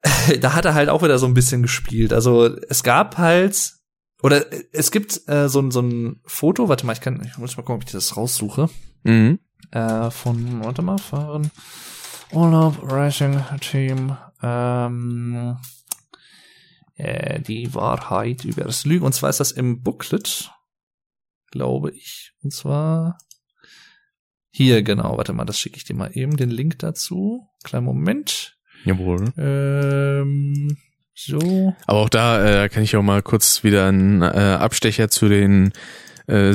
da 0.40 0.54
hat 0.54 0.66
er 0.66 0.74
halt 0.74 0.90
auch 0.90 1.04
wieder 1.04 1.20
so 1.20 1.26
ein 1.26 1.34
bisschen 1.34 1.62
gespielt. 1.62 2.14
Also 2.14 2.56
es 2.70 2.84
gab 2.84 3.18
halt, 3.18 3.74
oder 4.22 4.46
es 4.72 4.92
gibt 4.92 5.28
äh, 5.28 5.48
so, 5.50 5.60
ein 5.60 5.72
so 5.72 5.82
ein 5.82 6.22
Foto, 6.26 6.70
warte 6.70 6.86
mal, 6.86 6.94
ich 6.94 7.02
kann, 7.02 7.22
ich 7.26 7.38
muss 7.38 7.58
mal 7.58 7.64
gucken, 7.64 7.76
ob 7.76 7.84
ich 7.86 7.92
das 7.92 8.18
raussuche. 8.18 8.70
Mhm. 9.04 9.40
Äh, 9.72 10.12
von, 10.12 10.64
warte 10.64 10.82
mal, 10.82 10.98
fahren. 10.98 11.52
Urlaub 12.32 12.80
Racing 12.84 13.44
Team. 13.60 14.18
Ähm, 14.42 15.58
äh, 16.96 17.42
die 17.42 17.74
Wahrheit 17.74 18.46
über 18.46 18.64
das 18.64 18.86
Lügen. 18.86 19.06
Und 19.06 19.14
zwar 19.14 19.30
ist 19.30 19.40
das 19.40 19.52
im 19.52 19.82
Booklet, 19.82 20.52
glaube 21.52 21.92
ich. 21.92 22.34
Und 22.44 22.54
zwar 22.54 23.18
hier, 24.50 24.84
genau. 24.84 25.18
Warte 25.18 25.34
mal, 25.34 25.46
das 25.46 25.60
schicke 25.60 25.78
ich 25.78 25.84
dir 25.84 25.96
mal 25.96 26.12
eben, 26.16 26.38
den 26.38 26.50
Link 26.50 26.80
dazu. 26.80 27.48
Kleinen 27.64 27.86
Moment. 27.86 28.58
Jawohl. 28.86 29.32
Ähm, 29.38 30.78
so. 31.14 31.76
Aber 31.86 32.00
auch 32.00 32.10
da 32.10 32.64
äh, 32.64 32.70
kann 32.70 32.84
ich 32.84 32.96
auch 32.96 33.04
mal 33.04 33.22
kurz 33.22 33.64
wieder 33.64 33.88
einen 33.88 34.22
äh, 34.22 34.26
Abstecher 34.26 35.10
zu 35.10 35.30
den 35.30 35.72
äh, 36.28 36.54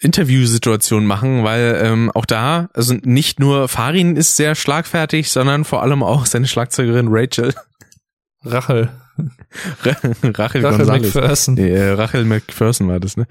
Interviewsituationen 0.00 1.06
machen, 1.06 1.44
weil 1.44 1.80
ähm, 1.82 2.10
auch 2.14 2.26
da, 2.26 2.68
also 2.74 2.94
nicht 3.02 3.40
nur 3.40 3.68
Farin 3.68 4.16
ist 4.16 4.36
sehr 4.36 4.54
schlagfertig, 4.54 5.30
sondern 5.30 5.64
vor 5.64 5.82
allem 5.82 6.02
auch 6.02 6.26
seine 6.26 6.46
Schlagzeugerin 6.46 7.08
Rachel. 7.08 7.54
Rachel. 8.44 8.90
Rachel, 9.82 10.14
Rachel 10.22 10.62
Gonzalez. 10.62 11.14
McPherson. 11.14 11.54
Nee, 11.54 11.70
äh, 11.70 11.92
Rachel 11.92 12.24
McPherson 12.24 12.88
war 12.88 13.00
das, 13.00 13.16
ne? 13.16 13.26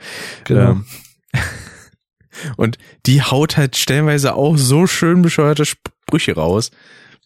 Genau. 0.45 0.72
Ähm, 0.72 0.85
und 2.57 2.77
die 3.06 3.22
haut 3.22 3.57
halt 3.57 3.77
stellenweise 3.77 4.33
auch 4.33 4.57
so 4.57 4.88
schön 4.88 5.22
bescheuerte 5.22 5.65
Sprüche 5.65 6.35
raus. 6.35 6.72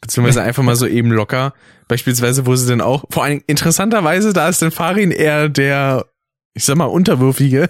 Beziehungsweise 0.01 0.41
einfach 0.41 0.63
mal 0.63 0.75
so 0.75 0.87
eben 0.87 1.11
locker. 1.11 1.53
Beispielsweise, 1.87 2.45
wo 2.45 2.55
sie 2.55 2.67
dann 2.67 2.81
auch, 2.81 3.05
vor 3.09 3.23
allem 3.23 3.43
interessanterweise, 3.47 4.33
da 4.33 4.47
ist 4.47 4.61
dann 4.61 4.71
Farin 4.71 5.11
eher 5.11 5.49
der, 5.49 6.05
ich 6.53 6.63
sag 6.63 6.77
mal, 6.77 6.85
Unterwürfige. 6.85 7.69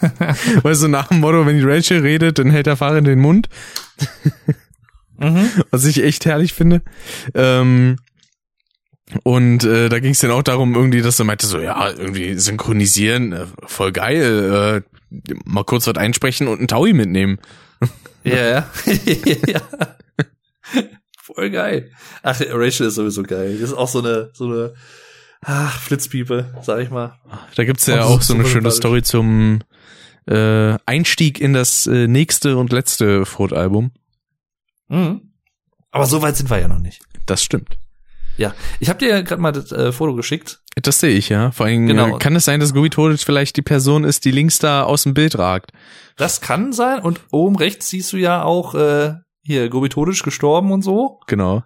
Weil 0.62 0.74
so 0.74 0.86
nach 0.86 1.08
dem 1.08 1.20
Motto, 1.20 1.44
wenn 1.46 1.56
die 1.56 1.64
Rachel 1.64 2.00
redet, 2.00 2.38
dann 2.38 2.50
hält 2.50 2.66
der 2.66 2.76
Farin 2.76 3.04
den 3.04 3.20
Mund. 3.20 3.48
Mhm. 5.18 5.50
was 5.70 5.84
ich 5.84 6.02
echt 6.02 6.24
herrlich 6.24 6.54
finde. 6.54 6.82
Ähm, 7.34 7.96
und 9.22 9.64
äh, 9.64 9.88
da 9.88 9.98
ging 9.98 10.12
es 10.12 10.20
dann 10.20 10.30
auch 10.30 10.42
darum, 10.42 10.74
irgendwie, 10.74 11.02
dass 11.02 11.18
er 11.18 11.26
meinte, 11.26 11.46
so, 11.46 11.60
ja, 11.60 11.90
irgendwie 11.90 12.38
synchronisieren, 12.38 13.32
äh, 13.32 13.46
voll 13.66 13.92
geil, 13.92 14.82
äh, 15.10 15.32
mal 15.44 15.64
kurz 15.64 15.86
was 15.86 15.96
einsprechen 15.96 16.48
und 16.48 16.58
einen 16.58 16.68
Taui 16.68 16.92
mitnehmen. 16.92 17.38
Ja, 18.24 18.46
ja. 18.46 18.70
Voll 21.34 21.50
geil. 21.50 21.90
Ach, 22.22 22.40
Rachel 22.40 22.86
ist 22.88 22.94
sowieso 22.94 23.22
geil. 23.22 23.58
Das 23.60 23.70
ist 23.70 23.76
auch 23.76 23.88
so 23.88 24.00
eine, 24.00 24.30
so 24.32 24.44
eine, 24.46 24.74
ach, 25.42 25.78
Flitzpiepe, 25.80 26.54
sag 26.62 26.80
ich 26.80 26.90
mal. 26.90 27.18
Da 27.56 27.64
gibt's 27.64 27.86
ja 27.86 28.04
auch 28.04 28.22
so 28.22 28.34
eine 28.34 28.46
schöne. 28.46 28.70
Story 28.70 29.02
zum 29.02 29.60
äh, 30.26 30.76
Einstieg 30.86 31.40
in 31.40 31.52
das 31.52 31.86
äh, 31.86 32.06
nächste 32.06 32.56
und 32.56 32.72
letzte 32.72 33.24
Froht-Album. 33.26 33.92
Mhm. 34.88 35.32
Aber 35.90 36.06
so 36.06 36.22
weit 36.22 36.36
sind 36.36 36.50
wir 36.50 36.58
ja 36.60 36.68
noch 36.68 36.78
nicht. 36.78 37.02
Das 37.26 37.42
stimmt. 37.42 37.78
Ja, 38.36 38.54
ich 38.78 38.88
habe 38.88 38.98
dir 38.98 39.08
ja 39.08 39.20
gerade 39.20 39.42
mal 39.42 39.52
das 39.52 39.70
äh, 39.72 39.92
Foto 39.92 40.14
geschickt. 40.14 40.60
Das 40.76 41.00
sehe 41.00 41.10
ich, 41.10 41.28
ja. 41.28 41.50
Vor 41.50 41.66
allem 41.66 41.86
Genau. 41.86 42.16
kann 42.18 42.34
es 42.36 42.44
sein, 42.46 42.60
dass 42.60 42.72
Todic 42.72 43.20
vielleicht 43.20 43.56
die 43.56 43.62
Person 43.62 44.04
ist, 44.04 44.24
die 44.24 44.30
links 44.30 44.58
da 44.58 44.84
aus 44.84 45.02
dem 45.02 45.14
Bild 45.14 45.36
ragt. 45.36 45.72
Das 46.16 46.40
kann 46.40 46.72
sein. 46.72 47.00
Und 47.00 47.20
oben 47.32 47.56
rechts 47.56 47.90
siehst 47.90 48.12
du 48.12 48.16
ja 48.16 48.42
auch 48.42 48.74
äh, 48.74 49.14
hier 49.50 49.68
Gobitodisch 49.68 50.22
gestorben 50.22 50.72
und 50.72 50.82
so. 50.82 51.20
Genau. 51.26 51.62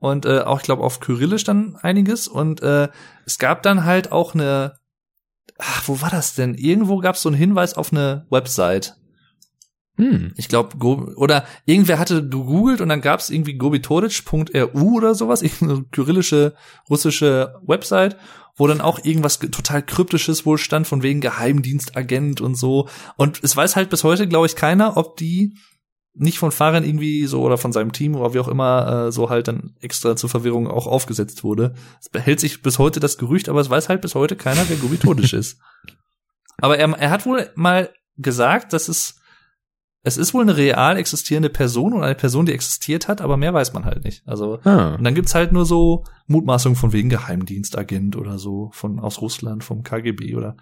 Und 0.00 0.26
äh, 0.26 0.40
auch, 0.40 0.58
ich 0.58 0.64
glaube, 0.64 0.82
auf 0.84 1.00
Kyrillisch 1.00 1.44
dann 1.44 1.76
einiges. 1.82 2.28
Und 2.28 2.62
äh, 2.62 2.88
es 3.26 3.38
gab 3.38 3.62
dann 3.62 3.84
halt 3.84 4.12
auch 4.12 4.34
eine, 4.34 4.74
ach, 5.58 5.82
wo 5.86 6.00
war 6.00 6.10
das 6.10 6.34
denn? 6.34 6.54
Irgendwo 6.54 6.98
gab 6.98 7.16
es 7.16 7.22
so 7.22 7.28
einen 7.28 7.36
Hinweis 7.38 7.74
auf 7.74 7.92
eine 7.92 8.26
Website. 8.30 8.94
Hm. 9.96 10.32
Ich 10.36 10.46
glaube, 10.46 10.76
oder 11.16 11.44
irgendwer 11.64 11.98
hatte 11.98 12.22
gegoogelt 12.22 12.80
und 12.80 12.88
dann 12.88 13.00
gab 13.00 13.18
es 13.18 13.30
irgendwie 13.30 13.54
gobitoric.ru 13.54 14.96
oder 14.96 15.16
sowas, 15.16 15.42
irgendeine 15.42 15.84
kyrillische 15.90 16.54
russische 16.88 17.56
Website, 17.66 18.16
wo 18.56 18.68
dann 18.68 18.80
auch 18.80 19.04
irgendwas 19.04 19.40
ge- 19.40 19.50
total 19.50 19.82
kryptisches 19.82 20.46
wohl 20.46 20.58
stand, 20.58 20.86
von 20.86 21.02
wegen 21.02 21.20
Geheimdienstagent 21.20 22.40
und 22.40 22.54
so. 22.54 22.88
Und 23.16 23.42
es 23.42 23.56
weiß 23.56 23.74
halt 23.74 23.90
bis 23.90 24.04
heute, 24.04 24.28
glaube 24.28 24.46
ich, 24.46 24.54
keiner, 24.54 24.96
ob 24.96 25.16
die 25.16 25.54
nicht 26.14 26.38
von 26.38 26.50
Fahrern 26.50 26.84
irgendwie 26.84 27.26
so 27.26 27.42
oder 27.42 27.58
von 27.58 27.72
seinem 27.72 27.92
Team 27.92 28.16
oder 28.16 28.34
wie 28.34 28.40
auch 28.40 28.48
immer 28.48 29.06
äh, 29.06 29.12
so 29.12 29.30
halt 29.30 29.48
dann 29.48 29.74
extra 29.80 30.16
zur 30.16 30.28
Verwirrung 30.28 30.66
auch 30.68 30.86
aufgesetzt 30.86 31.44
wurde. 31.44 31.74
Es 32.00 32.08
behält 32.08 32.40
sich 32.40 32.62
bis 32.62 32.78
heute 32.78 32.98
das 33.00 33.18
Gerücht, 33.18 33.48
aber 33.48 33.60
es 33.60 33.70
weiß 33.70 33.88
halt 33.88 34.00
bis 34.00 34.14
heute 34.14 34.34
keiner, 34.34 34.68
wer 34.68 34.76
Gobitodisch 34.76 35.32
ist. 35.32 35.60
Aber 36.60 36.76
er, 36.76 36.88
er 36.98 37.10
hat 37.10 37.24
wohl 37.24 37.48
mal 37.54 37.90
gesagt, 38.16 38.72
dass 38.72 38.88
es 38.88 39.14
es 40.02 40.16
ist 40.16 40.32
wohl 40.34 40.42
eine 40.42 40.56
real 40.56 40.96
existierende 40.96 41.50
Person 41.50 41.92
und 41.92 42.02
eine 42.02 42.14
Person, 42.14 42.46
die 42.46 42.52
existiert 42.52 43.06
hat, 43.08 43.20
aber 43.20 43.36
mehr 43.36 43.52
weiß 43.52 43.74
man 43.74 43.84
halt 43.84 44.04
nicht. 44.04 44.26
Also 44.26 44.58
Ah. 44.64 44.94
und 44.94 45.04
dann 45.04 45.14
gibt's 45.14 45.34
halt 45.34 45.52
nur 45.52 45.66
so 45.66 46.04
Mutmaßungen 46.26 46.76
von 46.76 46.92
wegen 46.92 47.10
Geheimdienstagent 47.10 48.16
oder 48.16 48.38
so 48.38 48.70
von 48.72 48.98
aus 48.98 49.20
Russland 49.20 49.62
vom 49.64 49.82
KGB 49.84 50.34
oder 50.34 50.56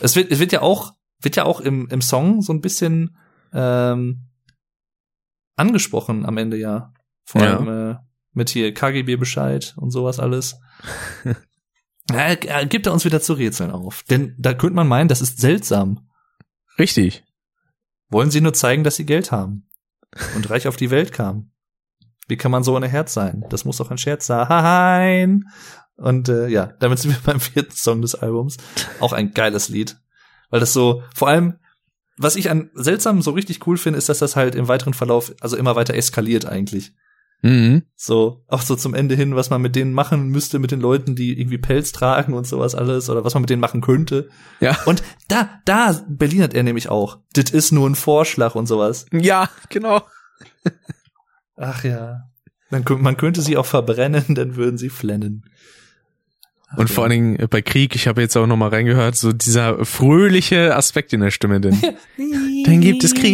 es 0.00 0.16
wird 0.16 0.30
es 0.30 0.38
wird 0.38 0.52
ja 0.52 0.62
auch 0.62 0.92
wird 1.20 1.36
ja 1.36 1.44
auch 1.44 1.60
im 1.60 1.88
im 1.88 2.00
Song 2.00 2.40
so 2.42 2.52
ein 2.52 2.60
bisschen 2.62 3.16
ähm, 3.52 4.29
angesprochen 5.60 6.26
am 6.26 6.36
Ende 6.36 6.56
ja 6.56 6.92
vor 7.24 7.42
Ja. 7.42 7.56
allem 7.58 7.92
äh, 7.92 7.96
mit 8.32 8.50
hier 8.50 8.72
KGB 8.74 9.16
Bescheid 9.16 9.74
und 9.76 9.90
sowas 9.90 10.18
alles. 10.18 10.58
ja, 12.10 12.16
er 12.16 12.66
gibt 12.66 12.86
er 12.86 12.92
uns 12.92 13.04
wieder 13.04 13.20
zu 13.20 13.34
rätseln 13.34 13.70
auf, 13.70 14.02
denn 14.04 14.34
da 14.38 14.54
könnte 14.54 14.76
man 14.76 14.88
meinen, 14.88 15.08
das 15.08 15.20
ist 15.20 15.38
seltsam. 15.40 16.08
Richtig. 16.78 17.24
Wollen 18.08 18.30
sie 18.30 18.40
nur 18.40 18.54
zeigen, 18.54 18.84
dass 18.84 18.96
sie 18.96 19.06
Geld 19.06 19.30
haben 19.32 19.68
und 20.34 20.48
reich 20.50 20.66
auf 20.66 20.76
die 20.76 20.90
Welt 20.90 21.12
kamen? 21.12 21.52
Wie 22.28 22.36
kann 22.36 22.50
man 22.50 22.62
so 22.64 22.76
ohne 22.76 22.88
Herz 22.88 23.12
sein? 23.12 23.44
Das 23.50 23.64
muss 23.64 23.76
doch 23.76 23.90
ein 23.90 23.98
Scherz 23.98 24.26
sein. 24.26 25.44
Und 25.96 26.28
äh, 26.28 26.48
ja, 26.48 26.66
damit 26.78 26.98
sind 27.00 27.10
wir 27.12 27.20
beim 27.24 27.40
vierten 27.40 27.74
Song 27.74 28.02
des 28.02 28.14
Albums. 28.14 28.56
Auch 29.00 29.12
ein 29.12 29.32
geiles 29.32 29.68
Lied. 29.68 29.98
Weil 30.48 30.60
das 30.60 30.72
so, 30.72 31.02
vor 31.14 31.28
allem, 31.28 31.58
was 32.20 32.36
ich 32.36 32.50
an 32.50 32.70
seltsam 32.74 33.22
so 33.22 33.30
richtig 33.32 33.66
cool 33.66 33.76
finde, 33.76 33.98
ist, 33.98 34.08
dass 34.08 34.18
das 34.18 34.36
halt 34.36 34.54
im 34.54 34.68
weiteren 34.68 34.94
Verlauf 34.94 35.32
also 35.40 35.56
immer 35.56 35.74
weiter 35.76 35.94
eskaliert 35.94 36.46
eigentlich. 36.46 36.92
Mhm. 37.42 37.84
So, 37.96 38.44
auch 38.48 38.60
so 38.60 38.76
zum 38.76 38.92
Ende 38.92 39.14
hin, 39.14 39.34
was 39.34 39.48
man 39.48 39.62
mit 39.62 39.74
denen 39.74 39.94
machen 39.94 40.28
müsste, 40.28 40.58
mit 40.58 40.70
den 40.70 40.80
Leuten, 40.80 41.16
die 41.16 41.40
irgendwie 41.40 41.56
Pelz 41.56 41.92
tragen 41.92 42.34
und 42.34 42.46
sowas 42.46 42.74
alles, 42.74 43.08
oder 43.08 43.24
was 43.24 43.32
man 43.32 43.40
mit 43.42 43.48
denen 43.50 43.62
machen 43.62 43.80
könnte. 43.80 44.28
Ja. 44.60 44.76
Und 44.84 45.02
da, 45.28 45.48
da 45.64 45.98
berlinert 46.08 46.52
er 46.52 46.62
nämlich 46.62 46.90
auch. 46.90 47.18
Das 47.32 47.50
ist 47.50 47.72
nur 47.72 47.88
ein 47.88 47.94
Vorschlag 47.94 48.54
und 48.54 48.66
sowas. 48.66 49.06
Ja, 49.12 49.48
genau. 49.70 50.02
Ach 51.56 51.82
ja. 51.84 52.24
Man, 52.70 52.84
kö- 52.84 52.98
man 52.98 53.16
könnte 53.16 53.40
sie 53.40 53.56
auch 53.56 53.66
verbrennen, 53.66 54.24
dann 54.34 54.56
würden 54.56 54.76
sie 54.76 54.90
flennen. 54.90 55.44
Und 56.76 56.88
vor 56.88 57.04
allen 57.04 57.10
Dingen 57.10 57.48
bei 57.48 57.62
Krieg, 57.62 57.96
ich 57.96 58.06
habe 58.06 58.20
jetzt 58.20 58.36
auch 58.36 58.46
noch 58.46 58.56
mal 58.56 58.68
reingehört, 58.68 59.16
so 59.16 59.32
dieser 59.32 59.84
fröhliche 59.84 60.76
Aspekt 60.76 61.12
in 61.12 61.20
der 61.20 61.30
Stimme 61.30 61.60
denn. 61.60 61.80
Dann 62.64 62.80
gibt 62.80 63.02
es 63.02 63.14
Krieg. 63.14 63.30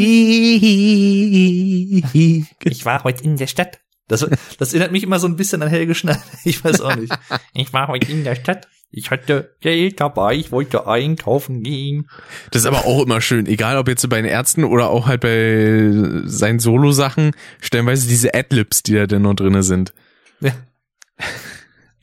Ich 2.64 2.84
war 2.86 3.04
heute 3.04 3.24
in 3.24 3.36
der 3.36 3.46
Stadt. 3.46 3.80
Das, 4.08 4.26
das 4.58 4.72
erinnert 4.72 4.92
mich 4.92 5.02
immer 5.02 5.18
so 5.18 5.26
ein 5.26 5.36
bisschen 5.36 5.62
an 5.62 5.68
Helge 5.68 5.94
Schneider. 5.94 6.22
Ich 6.44 6.64
weiß 6.64 6.80
auch 6.80 6.96
nicht. 6.96 7.12
Ich 7.54 7.72
war 7.72 7.88
heute 7.88 8.10
in 8.10 8.24
der 8.24 8.36
Stadt. 8.36 8.68
Ich 8.90 9.10
hatte 9.10 9.56
Geld 9.60 10.00
dabei, 10.00 10.36
ich 10.36 10.52
wollte 10.52 10.86
einkaufen 10.86 11.62
gehen. 11.62 12.08
Das 12.52 12.62
ist 12.62 12.66
aber 12.66 12.86
auch 12.86 13.02
immer 13.02 13.20
schön, 13.20 13.46
egal 13.46 13.76
ob 13.76 13.88
jetzt 13.88 14.08
bei 14.08 14.16
den 14.16 14.30
Ärzten 14.30 14.64
oder 14.64 14.88
auch 14.88 15.06
halt 15.06 15.20
bei 15.20 15.90
seinen 16.24 16.60
Solo-Sachen, 16.60 17.32
stellenweise 17.60 18.06
diese 18.08 18.32
Adlibs, 18.32 18.84
die 18.84 18.94
da 18.94 19.06
denn 19.06 19.22
noch 19.22 19.34
drinne 19.34 19.64
sind. 19.64 19.92
Ja. 20.40 20.52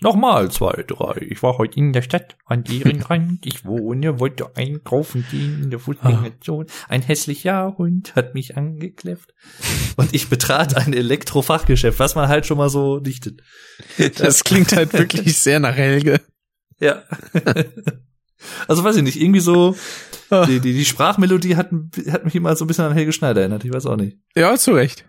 Nochmal 0.02 0.52
zwei, 0.52 0.84
drei. 0.84 1.26
Ich 1.30 1.42
war 1.44 1.58
heute 1.58 1.78
in 1.78 1.94
der 1.94 2.02
Stadt 2.02 2.36
an 2.46 2.64
deren 2.64 3.02
Rand. 3.10 3.46
Ich 3.46 3.64
wohne, 3.64 4.20
wollte 4.20 4.56
einkaufen 4.56 5.26
gehen 5.30 5.64
in 5.64 5.70
der 5.70 5.80
Fußgängerzone. 5.80 6.66
Ein 6.90 7.02
hässlicher 7.02 7.76
Hund 7.78 8.16
hat 8.16 8.34
mich 8.34 8.58
angekläfft. 8.58 9.34
Und 9.96 10.14
ich 10.14 10.30
betrat 10.30 10.76
ein 10.76 10.94
Elektrofachgeschäft, 10.94 12.00
was 12.00 12.16
man 12.16 12.28
halt 12.28 12.46
schon 12.46 12.58
mal 12.58 12.70
so 12.70 13.00
dichtet. 13.00 13.42
Das 14.18 14.44
klingt 14.44 14.76
halt 14.76 14.94
wirklich 14.94 15.38
sehr 15.38 15.60
nach 15.60 15.76
Helge. 15.76 16.20
Ja. 16.80 17.04
also 18.68 18.84
weiß 18.84 18.98
ich 18.98 19.04
nicht, 19.04 19.22
irgendwie 19.22 19.40
so, 19.40 19.76
die, 20.48 20.60
die, 20.60 20.74
die 20.74 20.86
Sprachmelodie 20.86 21.56
hat, 21.56 21.70
hat 22.10 22.26
mich 22.26 22.36
immer 22.36 22.56
so 22.56 22.66
ein 22.66 22.68
bisschen 22.68 22.86
an 22.86 22.94
Helge 22.94 23.14
Schneider 23.14 23.42
erinnert, 23.42 23.64
ich 23.64 23.74
weiß 23.74 23.86
auch 23.86 23.96
nicht. 23.96 24.18
Ja, 24.36 24.56
zu 24.58 24.74
Recht. 24.74 25.06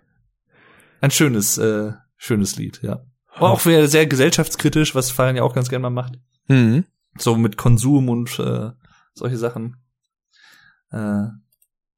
Ein 1.01 1.11
schönes, 1.11 1.59
äh, 1.59 1.93
schönes 2.17 2.57
Lied, 2.57 2.81
ja. 2.83 3.05
Aber 3.37 3.51
auch 3.51 3.65
wieder 3.67 3.89
sehr 3.89 4.07
gesellschaftskritisch, 4.07 4.95
was 4.95 5.11
Farin 5.11 5.37
ja 5.37 5.43
auch 5.43 5.55
ganz 5.55 5.69
gerne 5.69 5.83
mal 5.83 5.91
macht. 5.91 6.19
Mhm. 6.49 6.85
So 7.19 7.37
mit 7.37 7.57
Konsum 7.57 8.09
und 8.09 8.39
äh, 8.39 8.71
solche 9.13 9.39
Sachen. 9.39 9.77
Äh, 10.91 11.27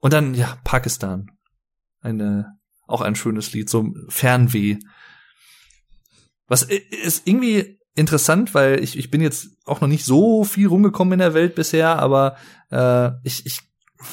und 0.00 0.12
dann, 0.12 0.34
ja, 0.34 0.58
Pakistan. 0.65 1.31
Eine, 2.00 2.56
auch 2.86 3.00
ein 3.00 3.16
schönes 3.16 3.52
Lied, 3.52 3.68
so 3.68 3.92
Fernweh. 4.08 4.78
Was 6.47 6.62
ist 6.62 7.26
irgendwie 7.26 7.81
interessant, 7.94 8.55
weil 8.55 8.82
ich, 8.82 8.97
ich 8.97 9.10
bin 9.10 9.20
jetzt 9.20 9.48
auch 9.65 9.81
noch 9.81 9.89
nicht 9.89 10.05
so 10.05 10.44
viel 10.44 10.68
rumgekommen 10.68 11.15
in 11.15 11.18
der 11.18 11.34
Welt 11.34 11.55
bisher, 11.55 11.98
aber 11.98 12.36
äh, 12.70 13.10
ich, 13.24 13.47
ich 13.47 13.62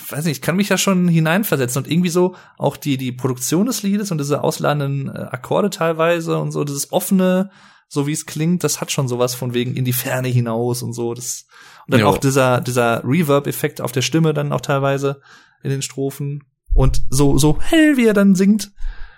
weiß 0.09 0.25
nicht, 0.25 0.37
ich 0.37 0.41
kann 0.41 0.55
mich 0.55 0.69
ja 0.69 0.77
schon 0.77 1.07
hineinversetzen 1.07 1.83
und 1.83 1.91
irgendwie 1.91 2.09
so 2.09 2.35
auch 2.57 2.77
die, 2.77 2.97
die 2.97 3.11
Produktion 3.11 3.65
des 3.65 3.83
Liedes 3.83 4.11
und 4.11 4.17
diese 4.17 4.43
ausladenden 4.43 5.07
äh, 5.09 5.27
Akkorde 5.31 5.69
teilweise 5.69 6.37
und 6.37 6.51
so, 6.51 6.63
dieses 6.63 6.91
offene, 6.91 7.49
so 7.87 8.07
wie 8.07 8.11
es 8.13 8.25
klingt, 8.25 8.63
das 8.63 8.81
hat 8.81 8.91
schon 8.91 9.07
sowas 9.07 9.35
von 9.35 9.53
wegen 9.53 9.75
in 9.75 9.85
die 9.85 9.93
Ferne 9.93 10.27
hinaus 10.29 10.81
und 10.83 10.93
so. 10.93 11.13
Das, 11.13 11.45
und 11.85 11.93
dann 11.93 12.01
Ja. 12.01 12.07
auch 12.07 12.17
dieser, 12.17 12.61
dieser 12.61 13.03
Reverb-Effekt 13.03 13.81
auf 13.81 13.91
der 13.91 14.01
Stimme 14.01 14.33
dann 14.33 14.51
auch 14.53 14.61
teilweise 14.61 15.21
in 15.63 15.69
den 15.69 15.81
Strophen. 15.81 16.43
Und 16.73 17.03
so, 17.09 17.37
so 17.37 17.59
hell, 17.61 17.97
wie 17.97 18.07
er 18.07 18.13
dann 18.15 18.35
singt. 18.35 18.71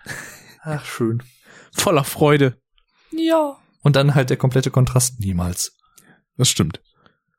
Ach, 0.64 0.84
schön. 0.84 1.24
Voller 1.72 2.04
Freude. 2.04 2.58
Ja. 3.12 3.56
Und 3.82 3.96
dann 3.96 4.16
halt 4.16 4.30
der 4.30 4.38
komplette 4.38 4.72
Kontrast 4.72 5.20
niemals. 5.20 5.78
Das 6.38 6.50
stimmt. 6.50 6.82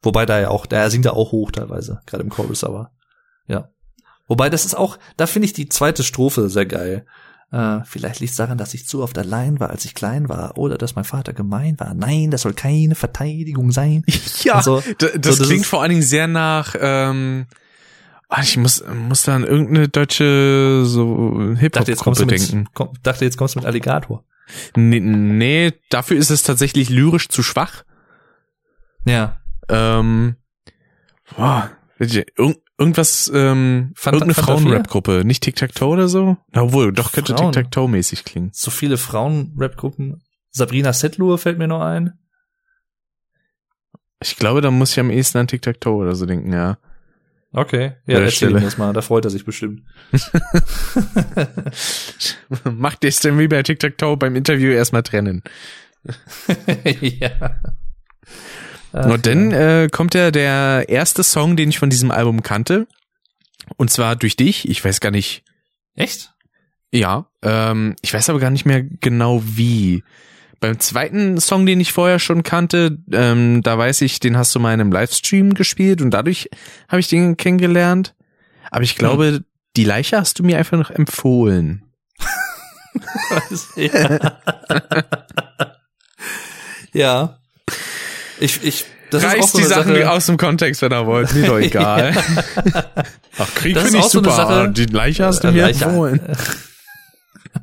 Wobei 0.03 0.25
da 0.27 0.41
ja 0.41 0.49
auch, 0.49 0.65
da 0.67 0.89
singt 0.89 1.05
er 1.07 1.15
auch 1.15 1.33
hoch 1.33 1.51
teilweise, 1.51 2.01
gerade 2.07 2.23
im 2.23 2.31
Chorus, 2.31 2.65
aber 2.65 2.93
ja. 3.47 3.71
Wobei 4.29 4.51
das 4.51 4.65
ist 4.65 4.75
auch, 4.77 4.99
da 5.17 5.27
finde 5.27 5.47
ich 5.47 5.53
die 5.53 5.69
zweite 5.69 6.03
Strophe 6.03 6.49
sehr 6.49 6.67
geil. 6.67 7.07
Äh, 7.53 7.79
vielleicht 7.85 8.19
liegt 8.19 8.33
es 8.33 8.37
daran, 8.37 8.59
dass 8.59 8.75
ich 8.75 8.89
zu 8.89 9.03
oft 9.05 9.17
allein 9.19 9.61
war, 9.61 9.71
als 9.71 9.85
ich 9.85 9.95
klein 9.95 10.29
war, 10.29 10.59
oder 10.59 10.77
dass 10.79 10.97
mein 10.97 11.05
Vater 11.05 11.33
gemein 11.33 11.79
war. 11.79 11.95
Nein, 11.95 12.33
das 12.33 12.43
soll 12.43 12.55
keine 12.55 12.97
Verteidigung 12.97 13.71
sein. 13.71 14.05
Ja, 14.43 14.63
so. 14.63 14.81
d- 14.81 14.95
das, 15.19 15.37
So, 15.37 15.43
das 15.43 15.49
klingt 15.49 15.65
vor 15.67 15.81
allen 15.81 15.91
Dingen 15.91 16.03
sehr 16.03 16.27
nach, 16.27 16.75
ähm, 16.79 17.47
ah, 18.29 18.43
ich 18.43 18.57
muss, 18.57 18.83
muss 18.93 19.23
da 19.23 19.37
an 19.37 19.45
irgendeine 19.45 19.89
deutsche 19.89 20.83
so 20.85 21.55
Hip-Hop-Gruppe 21.57 22.27
mit, 22.27 22.31
denken. 22.33 22.69
komm, 22.75 22.91
dachte 23.05 23.25
jetzt 23.25 23.37
kommst 23.37 23.55
du 23.55 23.61
mit 23.61 23.67
Alligator. 23.67 24.25
Nee, 24.77 24.99
nee, 25.01 25.73
dafür 25.91 26.17
ist 26.17 26.31
es 26.31 26.43
tatsächlich 26.43 26.89
lyrisch 26.91 27.29
zu 27.29 27.43
schwach. 27.45 27.85
Ja. 29.05 29.41
Ähm, 29.69 30.37
boah, 31.37 31.71
irgend, 31.99 32.59
irgendwas, 32.79 33.31
ähm, 33.35 33.93
Fanta- 33.97 34.15
irgendeine 34.17 34.35
Frauen-Rap-Gruppe, 34.35 35.23
nicht 35.25 35.43
Tic-Tac-Toe 35.43 35.89
oder 35.89 36.09
so? 36.09 36.37
Na, 36.53 36.63
Obwohl, 36.63 36.93
doch 36.93 37.13
könnte. 37.13 37.35
Tic-Tac-Toe-mäßig 37.35 38.25
klingen. 38.25 38.51
So 38.53 38.71
viele 38.71 38.99
Frauen-Rap-Gruppen. 38.99 40.23
Sabrina 40.51 40.93
Settler 40.93 41.39
fällt 41.39 41.59
mir 41.59 41.69
noch 41.69 41.83
ein. 41.83 42.13
Ich 44.23 44.37
glaube, 44.37 44.61
da 44.63 44.71
muss 44.71 44.93
ich 44.93 45.01
am 45.01 45.11
ehesten 45.11 45.39
an 45.39 45.49
Tic-Tac-Toe 45.49 45.97
oder 45.97 46.15
so 46.15 46.27
denken, 46.27 46.53
ja. 46.53 46.79
Okay. 47.53 47.93
Ja, 48.07 48.19
erzähl 48.21 48.51
ihm 48.51 48.61
das 48.61 48.77
mal, 48.77 48.93
da 48.93 49.01
freut 49.03 49.25
er 49.25 49.31
sich 49.31 49.45
bestimmt. 49.45 49.83
Macht 52.65 53.05
es 53.05 53.21
denn 53.21 53.39
wie 53.39 53.49
bei 53.49 53.63
Tic-Tac-Toe 53.63 54.17
beim 54.17 54.37
Interview 54.37 54.71
erstmal 54.73 55.03
trennen. 55.03 55.43
ja. 57.01 57.61
Ach, 58.93 59.07
Und 59.07 59.27
dann 59.27 59.53
äh, 59.53 59.89
kommt 59.91 60.15
ja 60.15 60.31
der 60.31 60.87
erste 60.89 61.23
Song, 61.23 61.57
den 61.57 61.69
ich 61.69 61.79
von 61.79 61.91
diesem 61.91 62.11
Album 62.11 62.43
kannte. 62.43 62.87
Und 63.77 63.91
zwar 63.91 64.17
durch 64.17 64.37
dich. 64.37 64.69
Ich 64.69 64.85
weiß 64.85 65.01
gar 65.01 65.11
nicht, 65.11 65.43
Echt? 65.95 66.33
ja. 66.93 67.27
Ähm, 67.43 67.97
ich 68.03 68.15
weiß 68.15 68.31
aber 68.31 68.39
gar 68.39 68.51
nicht 68.51 68.65
mehr 68.67 68.83
genau 68.83 69.43
wie. 69.45 70.05
Beim 70.61 70.79
zweiten 70.81 71.39
Song, 71.39 71.67
den 71.67 71.81
ich 71.81 71.93
vorher 71.93 72.19
schon 72.19 72.43
kannte, 72.43 72.99
ähm, 73.13 73.63
da 73.63 73.77
weiß 73.77 74.01
ich, 74.03 74.21
den 74.21 74.39
hast 74.39 74.55
du 74.55 74.61
mal 74.61 74.73
in 74.73 74.81
einem 74.81 74.93
Livestream 74.93 75.53
gespielt 75.53 76.01
und 76.01 76.11
dadurch 76.13 76.49
habe 76.89 77.01
ich 77.01 77.09
den 77.09 77.37
kennengelernt. 77.37 78.15
Aber 78.71 78.83
ich 78.83 78.97
glaube, 78.97 79.45
die 79.77 79.85
Leiche 79.85 80.17
hast 80.17 80.39
du 80.39 80.45
mir 80.45 80.59
einfach 80.59 80.79
noch 80.79 80.91
empfohlen. 80.91 81.83
ja. 83.77 84.41
ja. 86.93 87.39
Ich, 88.41 88.63
ich, 88.65 88.85
das 89.11 89.23
ist 89.23 89.29
auch 89.29 89.35
Reißt 89.35 89.53
so 89.53 89.59
die 89.59 89.65
Sachen 89.65 89.95
Sache. 89.95 90.11
aus 90.11 90.27
dem 90.27 90.37
Kontext, 90.37 90.83
wenn 90.83 90.93
er 90.93 91.07
wollt. 91.07 91.33
Mir 91.35 91.47
doch 91.47 91.59
egal. 91.61 92.13
Ach, 93.39 93.55
Krieg 93.55 93.77
finde 93.79 93.99
ich 93.99 94.05
auch 94.05 94.09
so 94.11 94.19
super. 94.19 94.33
Sache- 94.33 94.71
die 94.73 94.87
Leiche 94.87 95.25
hast 95.27 95.45
du 95.45 95.49
Äh, 95.49 95.53
mir 95.53 95.63
Leiche- 95.63 95.85
empfohlen. 95.85 96.21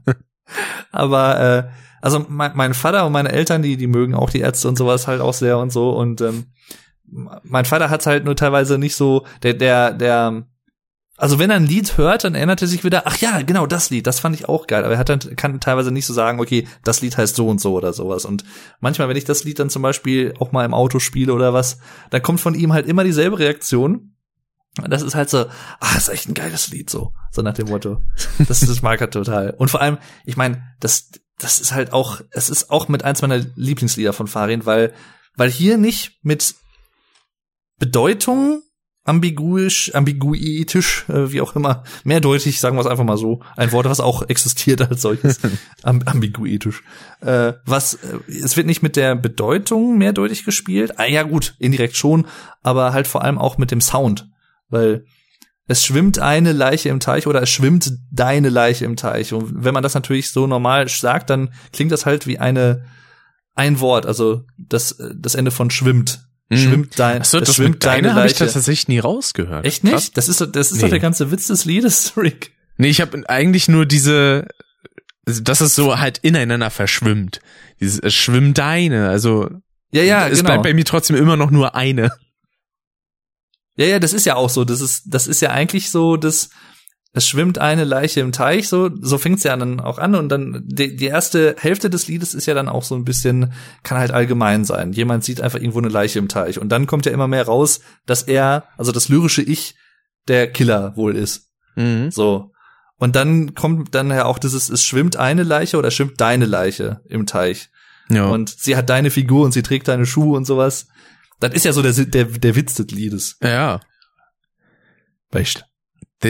Aber 0.91 1.39
äh, 1.39 1.63
also 2.01 2.25
mein, 2.27 2.51
mein 2.55 2.73
Vater 2.73 3.05
und 3.05 3.11
meine 3.11 3.31
Eltern, 3.31 3.61
die 3.61 3.77
die 3.77 3.87
mögen 3.87 4.13
auch 4.15 4.29
die 4.29 4.41
Ärzte 4.41 4.67
und 4.67 4.77
sowas 4.77 5.07
halt 5.07 5.21
auch 5.21 5.33
sehr 5.33 5.57
und 5.57 5.71
so 5.71 5.91
und 5.91 6.21
ähm, 6.21 6.47
mein 7.43 7.65
Vater 7.65 7.89
hat's 7.89 8.05
halt 8.07 8.25
nur 8.25 8.35
teilweise 8.35 8.77
nicht 8.77 8.95
so 8.95 9.25
der 9.43 9.53
der 9.53 9.91
der 9.91 10.43
also 11.16 11.38
wenn 11.38 11.51
er 11.51 11.58
ein 11.58 11.67
Lied 11.67 11.98
hört, 11.98 12.24
dann 12.24 12.33
erinnert 12.33 12.61
er 12.61 12.67
sich 12.67 12.83
wieder, 12.83 13.03
ach 13.06 13.17
ja, 13.17 13.42
genau, 13.43 13.67
das 13.67 13.92
Lied, 13.92 14.08
das 14.08 14.19
fand 14.19 14.35
ich 14.35 14.50
auch 14.50 14.66
geil. 14.66 14.83
Aber 14.83 14.93
er 14.93 15.00
hat 15.00 15.09
dann, 15.09 15.19
kann 15.35 15.59
teilweise 15.59 15.92
nicht 15.92 16.08
so 16.08 16.14
sagen, 16.14 16.40
okay, 16.40 16.67
das 16.83 17.01
Lied 17.01 17.17
heißt 17.17 17.35
so 17.35 17.48
und 17.48 17.61
so 17.61 17.74
oder 17.74 17.93
sowas. 17.93 18.25
Und 18.25 18.43
manchmal, 18.80 19.09
wenn 19.09 19.17
ich 19.17 19.25
das 19.25 19.43
Lied 19.43 19.59
dann 19.59 19.69
zum 19.69 19.83
Beispiel 19.83 20.33
auch 20.40 20.51
mal 20.51 20.66
im 20.66 20.74
Auto 20.74 21.00
spiele 21.00 21.33
oder 21.33 21.53
was, 21.53 21.77
dann 22.09 22.24
kommt 22.24 22.42
von 22.42 22.56
ihm 22.56 22.74
halt 22.74 22.88
immer 22.88 23.03
dieselbe 23.03 23.38
Reaktion. 23.38 24.16
Das 24.90 25.03
ist 25.03 25.14
halt 25.14 25.30
so, 25.30 25.45
ah, 25.80 25.95
ist 25.95 26.09
echt 26.09 26.27
ein 26.27 26.33
geiles 26.33 26.69
Lied, 26.69 26.90
so. 26.90 27.14
So 27.32 27.43
nach 27.43 27.53
dem 27.53 27.69
Motto. 27.69 28.01
Das, 28.48 28.61
das 28.61 28.82
mag 28.82 29.00
er 29.00 29.11
total. 29.11 29.51
Und 29.51 29.69
vor 29.69 29.82
allem, 29.82 30.00
ich 30.25 30.35
meine, 30.35 30.64
das, 30.80 31.11
das 31.38 31.59
ist 31.59 31.74
halt 31.74 31.93
auch, 31.93 32.22
es 32.32 32.50
ist 32.50 32.72
auch 32.72 32.88
mit 32.88 33.03
eins 33.03 33.22
meiner 33.22 33.38
Lieblingslieder 33.56 34.14
von 34.14 34.25
Farin, 34.25 34.66
weil, 34.66 34.93
weil 35.35 35.51
hier 35.51 35.77
nicht 35.77 36.17
mit 36.24 36.56
Bedeutung 37.77 38.64
ambiguisch, 39.06 39.93
ambiguitisch, 39.93 41.06
äh, 41.09 41.32
wie 41.32 41.41
auch 41.41 41.56
immer, 41.56 41.83
mehrdeutig, 42.03 42.59
sagen 42.59 42.77
wir 42.77 42.82
es 42.82 42.88
einfach 42.88 43.03
mal 43.03 43.17
so, 43.17 43.41
ein 43.57 43.72
Wort, 43.72 43.85
was 43.85 43.99
auch 43.99 44.23
existiert 44.30 44.82
als 44.82 45.01
solches, 45.01 45.40
Am 45.83 46.01
ambiguitisch. 46.06 46.83
Äh, 47.22 47.53
was, 47.65 47.95
äh, 47.95 48.19
es 48.27 48.56
wird 48.56 48.67
nicht 48.67 48.82
mit 48.82 48.95
der 48.95 49.15
Bedeutung 49.15 49.98
mehrdeutig 49.98 50.45
gespielt, 50.45 50.99
ah 50.99 51.06
ja 51.06 51.23
gut, 51.23 51.56
indirekt 51.59 51.98
schon, 51.98 52.27
aber 52.61 52.93
halt 52.93 53.07
vor 53.07 53.23
allem 53.23 53.38
auch 53.38 53.57
mit 53.57 53.72
dem 53.72 53.82
Sound, 53.82 54.30
weil 54.69 55.06
es 55.67 55.85
schwimmt 55.85 56.19
eine 56.19 56.51
Leiche 56.51 56.90
im 56.90 56.99
Teich 56.99 57.27
oder 57.27 57.41
es 57.41 57.49
schwimmt 57.49 57.93
deine 58.11 58.49
Leiche 58.49 58.85
im 58.85 58.98
Teich. 58.98 59.32
Und 59.33 59.64
wenn 59.64 59.73
man 59.73 59.83
das 59.83 59.93
natürlich 59.93 60.32
so 60.32 60.45
normal 60.45 60.90
sagt, 60.90 61.30
dann 61.30 61.53
klingt 61.72 61.91
das 61.91 62.06
halt 62.06 62.27
wie 62.27 62.38
eine 62.40 62.85
ein 63.56 63.80
Wort, 63.80 64.06
also 64.06 64.45
das 64.57 64.98
das 65.15 65.35
Ende 65.35 65.51
von 65.51 65.69
schwimmt. 65.69 66.27
Mhm. 66.53 66.69
Schwimmt 66.69 66.99
dein, 66.99 67.22
Achso, 67.22 67.40
das 67.40 67.56
schwimmt 67.56 67.75
mit 67.75 67.85
deiner 67.85 68.01
deine 68.09 68.15
habe 68.15 68.27
ich 68.27 68.33
tatsächlich 68.33 68.88
nie 68.88 68.99
rausgehört. 68.99 69.65
Echt 69.65 69.83
nicht? 69.83 69.93
Krass. 69.93 70.11
Das 70.11 70.27
ist 70.30 70.38
so- 70.38 70.45
das 70.45 70.72
ist 70.72 70.77
Nee. 70.77 70.82
doch 70.83 70.90
der 70.90 70.99
ganze 70.99 71.32
Witz 71.32 71.48
des 71.48 71.65
Liedes, 71.65 72.14
Rick. 72.17 72.51
Nee, 72.77 72.90
ich 72.90 73.01
habe 73.01 73.27
eigentlich 73.30 73.67
nur 73.67 73.85
diese, 73.85 74.48
dass 75.25 75.61
es 75.61 75.75
so 75.75 75.99
halt 75.99 76.17
ineinander 76.19 76.69
verschwimmt. 76.69 77.40
Dieses 77.80 77.99
es 77.99 78.14
schwimmt 78.14 78.57
deine, 78.57 79.09
also 79.09 79.49
Ja, 79.91 80.03
ja, 80.03 80.27
es 80.27 80.40
genau. 80.40 80.49
bleibt 80.49 80.64
bei 80.64 80.73
mir 80.73 80.85
trotzdem 80.85 81.15
immer 81.15 81.38
noch 81.38 81.51
nur 81.51 81.75
eine. 81.75 82.11
Ja, 83.75 83.85
ja, 83.85 83.99
das 83.99 84.14
ist 84.14 84.25
ja 84.25 84.35
auch 84.35 84.49
so. 84.49 84.65
Das 84.65 84.82
ist, 84.82 85.03
das 85.07 85.27
ist 85.27 85.41
ja 85.41 85.49
eigentlich 85.51 85.90
so, 85.90 86.15
dass 86.17 86.49
es 87.14 87.27
schwimmt 87.27 87.59
eine 87.59 87.83
Leiche 87.83 88.22
im 88.22 88.32
Teich, 88.32 88.67
so, 88.67 88.90
so 89.00 89.19
fängt's 89.19 89.43
ja 89.43 89.56
dann 89.56 89.80
auch 89.80 90.00
an 90.00 90.16
und 90.16 90.30
dann 90.30 90.64
die, 90.66 90.95
die 90.95 91.06
erste 91.06 91.56
Hälfte 91.59 91.92
des 91.92 92.08
Liedes 92.08 92.33
ist 92.33 92.48
ja 92.48 92.56
dann 92.56 92.67
auch 92.67 92.83
so 92.83 92.95
ein 92.95 93.06
bisschen, 93.06 93.53
kann 93.83 94.00
halt 94.00 94.11
allgemein 94.11 94.66
sein. 94.66 94.93
Jemand 94.93 95.24
sieht 95.24 95.40
einfach 95.40 95.59
irgendwo 95.59 95.80
eine 95.80 95.90
Leiche 95.90 96.17
im 96.17 96.27
Teich 96.27 96.59
und 96.59 96.69
dann 96.69 96.88
kommt 96.88 97.06
ja 97.06 97.11
immer 97.11 97.27
mehr 97.27 97.45
raus, 97.45 97.82
dass 98.08 98.24
er, 98.24 98.66
also 98.77 98.92
das 98.92 99.09
lyrische 99.09 99.43
Ich, 99.43 99.75
der 100.27 100.51
Killer 100.51 100.98
wohl 100.98 101.16
ist. 101.16 101.51
Mhm. 101.75 102.09
So. 102.09 102.51
Und 102.98 103.16
dann 103.16 103.53
kommt 103.53 103.93
dann 103.93 104.09
ja 104.09 104.25
auch 104.25 104.40
dieses, 104.40 104.69
es 104.69 104.83
schwimmt 104.83 105.16
eine 105.16 105.43
Leiche 105.43 105.77
oder 105.77 105.92
schwimmt 105.92 106.19
deine 106.19 106.45
Leiche 106.45 107.01
im 107.08 107.27
Teich. 107.27 107.69
Ja. 108.09 108.25
Und 108.25 108.50
sie 108.50 108.75
hat 108.75 108.90
deine 108.90 109.11
Figur 109.11 109.45
und 109.45 109.51
sie 109.51 109.61
trägt 109.64 109.88
deine 109.88 110.06
Schuhe 110.06 110.35
und 110.35 110.45
sowas. 110.45 110.88
Das 111.40 111.53
ist 111.53 111.66
ja 111.66 111.74
so 111.74 111.82
der, 111.82 111.93
der, 111.93 112.25
der 112.25 112.56
Witz 112.56 112.75
des 112.75 112.88
Liedes. 112.88 113.38
Ja, 113.43 113.82
Weißt 115.33 115.66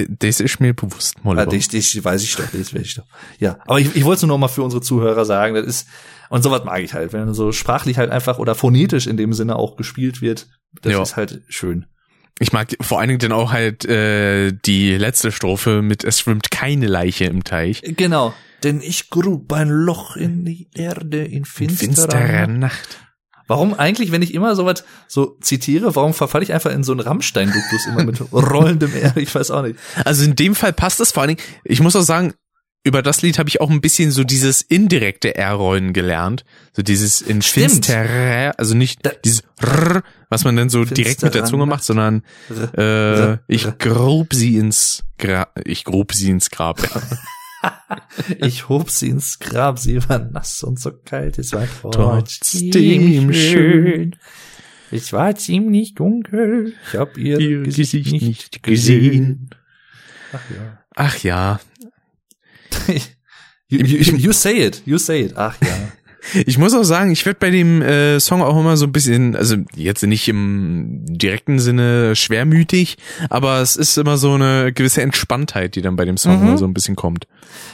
das 0.07 0.39
ist 0.39 0.59
mir 0.59 0.73
bewusst, 0.73 1.23
Moller. 1.23 1.43
Ah, 1.43 1.45
das, 1.45 1.67
das 1.69 2.03
weiß 2.03 2.23
ich 2.23 2.35
doch, 2.35 2.45
das 2.51 2.73
weiß 2.73 2.81
ich 2.81 2.95
doch. 2.95 3.05
Ja, 3.39 3.57
aber 3.65 3.79
ich, 3.79 3.95
ich 3.95 4.03
wollte 4.03 4.17
es 4.17 4.21
nur 4.23 4.29
noch 4.29 4.37
mal 4.39 4.47
für 4.47 4.63
unsere 4.63 4.81
Zuhörer 4.81 5.25
sagen, 5.25 5.55
das 5.55 5.65
ist, 5.65 5.87
und 6.29 6.41
sowas 6.43 6.63
mag 6.63 6.81
ich 6.81 6.93
halt, 6.93 7.13
wenn 7.13 7.33
so 7.33 7.51
sprachlich 7.51 7.97
halt 7.97 8.09
einfach 8.11 8.39
oder 8.39 8.55
phonetisch 8.55 9.07
in 9.07 9.17
dem 9.17 9.33
Sinne 9.33 9.55
auch 9.55 9.75
gespielt 9.75 10.21
wird, 10.21 10.47
das 10.81 10.93
Ja. 10.93 11.01
ist 11.01 11.15
halt 11.15 11.41
schön. 11.49 11.85
Ich 12.39 12.51
mag 12.51 12.75
vor 12.81 12.99
allen 12.99 13.09
Dingen 13.09 13.19
dann 13.19 13.31
auch 13.31 13.51
halt 13.51 13.85
äh, 13.85 14.51
die 14.65 14.95
letzte 14.97 15.31
Strophe 15.31 15.81
mit 15.83 16.03
Es 16.03 16.19
schwimmt 16.19 16.49
keine 16.49 16.87
Leiche 16.87 17.25
im 17.25 17.43
Teich. 17.43 17.81
Genau. 17.85 18.33
Denn 18.63 18.81
ich 18.81 19.09
grub 19.11 19.53
ein 19.53 19.69
Loch 19.69 20.15
in 20.15 20.43
die 20.43 20.67
Erde 20.73 21.23
in 21.23 21.45
finsterer, 21.45 22.09
Finsterer 22.09 22.47
Nacht. 22.47 22.99
Warum 23.47 23.73
eigentlich, 23.73 24.11
wenn 24.11 24.21
ich 24.21 24.33
immer 24.33 24.55
sowas 24.55 24.83
so 25.07 25.37
zitiere, 25.41 25.95
warum 25.95 26.13
verfalle 26.13 26.43
ich 26.43 26.53
einfach 26.53 26.71
in 26.71 26.83
so 26.83 26.91
einen 26.93 27.01
Rammstein-Duktus 27.01 27.85
immer 27.87 28.03
mit 28.05 28.21
rollendem 28.31 28.93
R? 28.95 29.17
Ich 29.17 29.33
weiß 29.35 29.51
auch 29.51 29.63
nicht. 29.63 29.77
Also 30.05 30.23
in 30.23 30.35
dem 30.35 30.55
Fall 30.55 30.73
passt 30.73 30.99
das 30.99 31.11
vor 31.11 31.21
allen 31.23 31.35
Dingen. 31.35 31.47
Ich 31.63 31.79
muss 31.81 31.95
auch 31.95 32.01
sagen, 32.03 32.33
über 32.85 33.01
das 33.01 33.21
Lied 33.21 33.39
habe 33.39 33.47
ich 33.47 33.61
auch 33.61 33.69
ein 33.69 33.79
bisschen 33.79 34.11
so 34.11 34.25
dieses 34.25 34.61
indirekte 34.61 35.35
R-Rollen 35.35 35.93
gelernt. 35.93 36.43
So 36.73 36.81
dieses 36.81 37.21
in 37.21 37.41
Stimmt. 37.41 37.71
finsterer, 37.71 38.53
also 38.57 38.75
nicht 38.75 39.05
Da- 39.05 39.11
dieses 39.23 39.43
R, 39.61 40.03
was 40.29 40.43
man 40.43 40.57
dann 40.57 40.69
so 40.69 40.83
direkt 40.83 41.21
mit 41.23 41.33
der 41.33 41.45
Zunge 41.45 41.65
macht, 41.65 41.83
sondern 41.85 42.23
äh, 42.77 43.37
ich 43.47 43.77
grub 43.77 44.33
sie 44.33 44.57
ins 44.57 45.03
Grab, 45.17 45.57
ich 45.63 45.85
grub 45.85 46.13
sie 46.13 46.29
ins 46.29 46.49
Grab. 46.49 46.81
Ja. 46.83 47.01
Ich 48.39 48.69
hob 48.69 48.89
sie 48.89 49.09
ins 49.09 49.39
Grab, 49.39 49.79
sie 49.79 49.97
war 50.07 50.19
nass 50.19 50.63
und 50.63 50.79
so 50.79 50.91
kalt, 50.91 51.39
es 51.39 51.53
war 51.53 51.67
Trotzdem 51.91 53.33
schön. 53.33 54.15
Es 54.91 55.11
war 55.11 55.35
ziemlich 55.35 55.95
dunkel, 55.95 56.73
ich 56.87 56.99
hab 56.99 57.17
ihr, 57.17 57.39
Ihr 57.39 57.63
Gesicht, 57.63 58.11
nicht 58.11 58.61
gesehen. 58.61 59.49
Ach 60.31 60.49
ja. 60.49 60.79
Ach 60.95 61.17
ja, 61.23 61.59
you, 63.67 63.79
you, 63.79 64.17
you 64.17 64.31
say 64.31 64.65
it, 64.65 64.83
you 64.85 64.97
say 64.97 65.21
it. 65.21 65.33
Ach 65.35 65.59
ja. 65.61 65.91
Ich 66.45 66.57
muss 66.57 66.73
auch 66.73 66.83
sagen, 66.83 67.11
ich 67.11 67.25
werde 67.25 67.39
bei 67.39 67.49
dem 67.49 67.81
äh, 67.81 68.19
Song 68.19 68.41
auch 68.41 68.57
immer 68.59 68.77
so 68.77 68.85
ein 68.85 68.91
bisschen, 68.91 69.35
also 69.35 69.57
jetzt 69.75 70.03
nicht 70.03 70.27
im 70.29 71.01
direkten 71.05 71.59
Sinne 71.59 72.15
schwermütig, 72.15 72.97
aber 73.29 73.59
es 73.61 73.75
ist 73.75 73.97
immer 73.97 74.17
so 74.17 74.33
eine 74.33 74.71
gewisse 74.73 75.01
Entspanntheit, 75.01 75.75
die 75.75 75.81
dann 75.81 75.95
bei 75.95 76.05
dem 76.05 76.17
Song 76.17 76.51
Mhm. 76.51 76.57
so 76.57 76.65
ein 76.65 76.73
bisschen 76.73 76.95
kommt. 76.95 77.27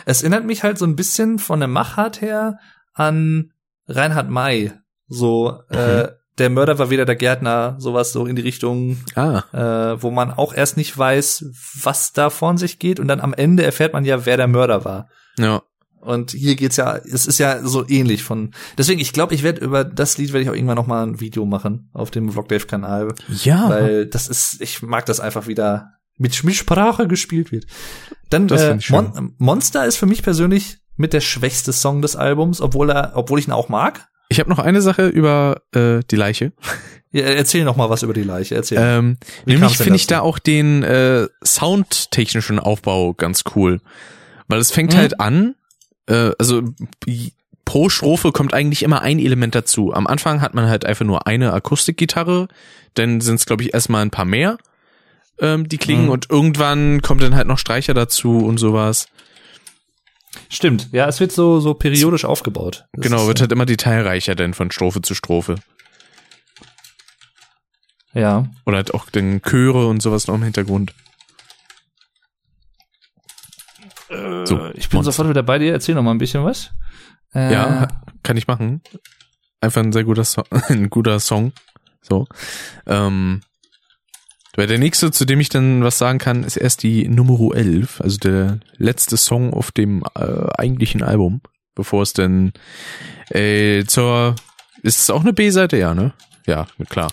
Es 0.05 0.21
erinnert 0.21 0.45
mich 0.45 0.63
halt 0.63 0.77
so 0.77 0.85
ein 0.85 0.95
bisschen 0.95 1.39
von 1.39 1.59
der 1.59 1.69
Machart 1.69 2.21
her 2.21 2.57
an 2.93 3.51
Reinhard 3.87 4.29
May. 4.29 4.71
So, 5.07 5.59
äh, 5.69 6.07
der 6.37 6.49
Mörder 6.49 6.79
war 6.79 6.89
wieder 6.89 7.05
der 7.05 7.15
Gärtner, 7.15 7.75
sowas 7.79 8.11
so 8.13 8.25
in 8.25 8.35
die 8.35 8.41
Richtung, 8.41 8.97
Ah, 9.15 9.43
äh, 9.51 10.01
wo 10.01 10.09
man 10.11 10.31
auch 10.31 10.53
erst 10.53 10.77
nicht 10.77 10.97
weiß, 10.97 11.45
was 11.83 12.13
da 12.13 12.29
von 12.29 12.57
sich 12.57 12.79
geht 12.79 12.99
und 12.99 13.07
dann 13.07 13.19
am 13.19 13.33
Ende 13.33 13.63
erfährt 13.63 13.93
man 13.93 14.05
ja, 14.05 14.25
wer 14.25 14.37
der 14.37 14.47
Mörder 14.47 14.85
war. 14.85 15.07
ja. 15.37 15.61
Und 16.01 16.31
hier 16.31 16.55
geht's 16.55 16.77
ja, 16.77 16.95
es 16.95 17.27
ist 17.27 17.39
ja 17.39 17.59
so 17.65 17.87
ähnlich 17.87 18.23
von. 18.23 18.51
Deswegen, 18.77 18.99
ich 19.01 19.11
glaube, 19.13 19.35
ich 19.35 19.43
werde 19.43 19.61
über 19.61 19.83
das 19.83 20.17
Lied 20.17 20.31
werde 20.33 20.43
ich 20.43 20.49
auch 20.49 20.55
irgendwann 20.55 20.77
noch 20.77 20.87
mal 20.87 21.05
ein 21.05 21.19
Video 21.19 21.45
machen 21.45 21.89
auf 21.93 22.09
dem 22.11 22.31
Vlogdave-Kanal, 22.31 23.13
Ja. 23.43 23.69
weil 23.69 24.05
das 24.05 24.27
ist, 24.27 24.61
ich 24.61 24.81
mag 24.81 25.05
das 25.05 25.19
einfach 25.19 25.47
wieder 25.47 25.91
mit, 26.17 26.43
mit 26.43 26.55
Sprache 26.55 27.07
gespielt 27.07 27.51
wird. 27.51 27.65
Dann 28.29 28.47
Das 28.47 28.61
äh, 28.61 28.67
find 28.69 28.81
ich 28.81 28.85
schön. 28.87 28.95
Mon 29.13 29.35
Monster 29.37 29.85
ist 29.85 29.97
für 29.97 30.05
mich 30.05 30.23
persönlich 30.23 30.77
mit 30.95 31.13
der 31.13 31.21
schwächste 31.21 31.71
Song 31.73 32.01
des 32.01 32.15
Albums, 32.15 32.61
obwohl 32.61 32.91
er, 32.91 33.11
obwohl 33.15 33.39
ich 33.39 33.47
ihn 33.47 33.53
auch 33.53 33.69
mag. 33.69 34.07
Ich 34.29 34.39
habe 34.39 34.49
noch 34.49 34.59
eine 34.59 34.81
Sache 34.81 35.07
über 35.07 35.61
äh, 35.73 35.99
die 36.09 36.15
Leiche. 36.15 36.53
Ja, 37.11 37.23
erzähl 37.23 37.63
noch 37.63 37.75
mal 37.75 37.89
was 37.89 38.03
über 38.03 38.13
die 38.13 38.21
Leiche. 38.21 38.53
Erzähl. 38.53 38.77
Ähm, 38.79 39.17
nämlich 39.47 39.77
finde 39.79 39.95
ich 39.95 40.05
da 40.05 40.19
auch 40.19 40.37
den 40.37 40.83
äh, 40.83 41.27
soundtechnischen 41.43 42.59
Aufbau 42.59 43.13
ganz 43.13 43.43
cool. 43.55 43.81
Weil 44.47 44.59
es 44.59 44.71
fängt 44.71 44.93
Mhm. 44.93 44.97
halt 44.97 45.19
an, 45.19 45.55
äh, 46.09 46.31
also 46.37 46.61
pro 47.65 47.89
Strophe 47.89 48.31
kommt 48.31 48.53
eigentlich 48.53 48.83
immer 48.83 49.01
ein 49.01 49.19
Element 49.19 49.55
dazu. 49.55 49.93
Am 49.93 50.07
Anfang 50.07 50.41
hat 50.41 50.53
man 50.55 50.67
halt 50.67 50.85
einfach 50.85 51.05
nur 51.05 51.27
eine 51.27 51.53
Akustikgitarre, 51.53 52.47
dann 52.95 53.21
sind 53.21 53.35
es, 53.35 53.45
glaube 53.45 53.63
ich, 53.63 53.73
erstmal 53.73 54.01
ein 54.01 54.09
paar 54.11 54.25
mehr, 54.25 54.57
ähm, 55.39 55.69
die 55.69 55.77
klingen 55.77 56.05
Mhm. 56.05 56.09
und 56.09 56.29
irgendwann 56.29 57.01
kommt 57.01 57.21
dann 57.21 57.35
halt 57.35 57.47
noch 57.47 57.59
Streicher 57.59 57.93
dazu 57.93 58.39
und 58.39 58.57
sowas. 58.57 59.07
Stimmt. 60.49 60.89
Ja, 60.91 61.07
es 61.07 61.19
wird 61.19 61.31
so 61.31 61.59
so 61.59 61.73
periodisch 61.73 62.25
aufgebaut. 62.25 62.85
Das 62.93 63.03
genau, 63.03 63.27
wird 63.27 63.39
halt 63.41 63.51
immer 63.51 63.65
detailreicher 63.65 64.35
dann 64.35 64.53
von 64.53 64.71
Strophe 64.71 65.01
zu 65.01 65.13
Strophe. 65.15 65.55
ja. 68.13 68.47
Oder 68.65 68.77
halt 68.77 68.93
auch 68.93 69.09
den 69.09 69.41
Chöre 69.41 69.87
und 69.87 70.01
sowas 70.01 70.27
noch 70.27 70.35
im 70.35 70.43
Hintergrund. 70.43 70.93
So, 74.09 74.57
Äh, 74.57 74.71
ich 74.75 74.89
bin 74.89 75.03
sofort 75.03 75.29
wieder 75.29 75.43
bei 75.43 75.59
dir. 75.59 75.71
Erzähl 75.73 75.95
noch 75.95 76.03
mal 76.03 76.11
ein 76.11 76.17
bisschen 76.17 76.43
was. 76.43 76.71
Äh, 77.33 77.53
Ja, 77.53 77.87
kann 78.23 78.37
ich 78.37 78.47
machen. 78.47 78.81
Einfach 79.61 79.81
ein 79.81 79.91
sehr 79.91 80.03
guter 80.03 80.23
Song, 80.23 80.45
ein 80.69 80.89
guter 80.89 81.19
Song. 81.19 81.51
So. 82.01 82.27
Ähm, 82.87 83.41
der 84.57 84.77
nächste, 84.77 85.11
zu 85.11 85.23
dem 85.23 85.39
ich 85.39 85.47
dann 85.47 85.83
was 85.83 85.97
sagen 85.97 86.17
kann, 86.19 86.43
ist 86.43 86.57
erst 86.57 86.83
die 86.83 87.07
Nummer 87.07 87.55
11, 87.55 88.01
also 88.01 88.17
der 88.17 88.59
letzte 88.75 89.15
Song 89.15 89.53
auf 89.53 89.71
dem 89.71 90.03
äh, 90.15 90.47
eigentlichen 90.57 91.01
Album, 91.01 91.41
bevor 91.75 92.01
es 92.01 92.11
dann 92.11 92.51
äh, 93.29 93.85
zur 93.85 94.35
ist 94.81 94.99
es 94.99 95.09
auch 95.09 95.21
eine 95.21 95.31
B-Seite, 95.31 95.77
ja, 95.77 95.93
ne? 95.93 96.13
Ja, 96.45 96.67
klar. 96.89 97.09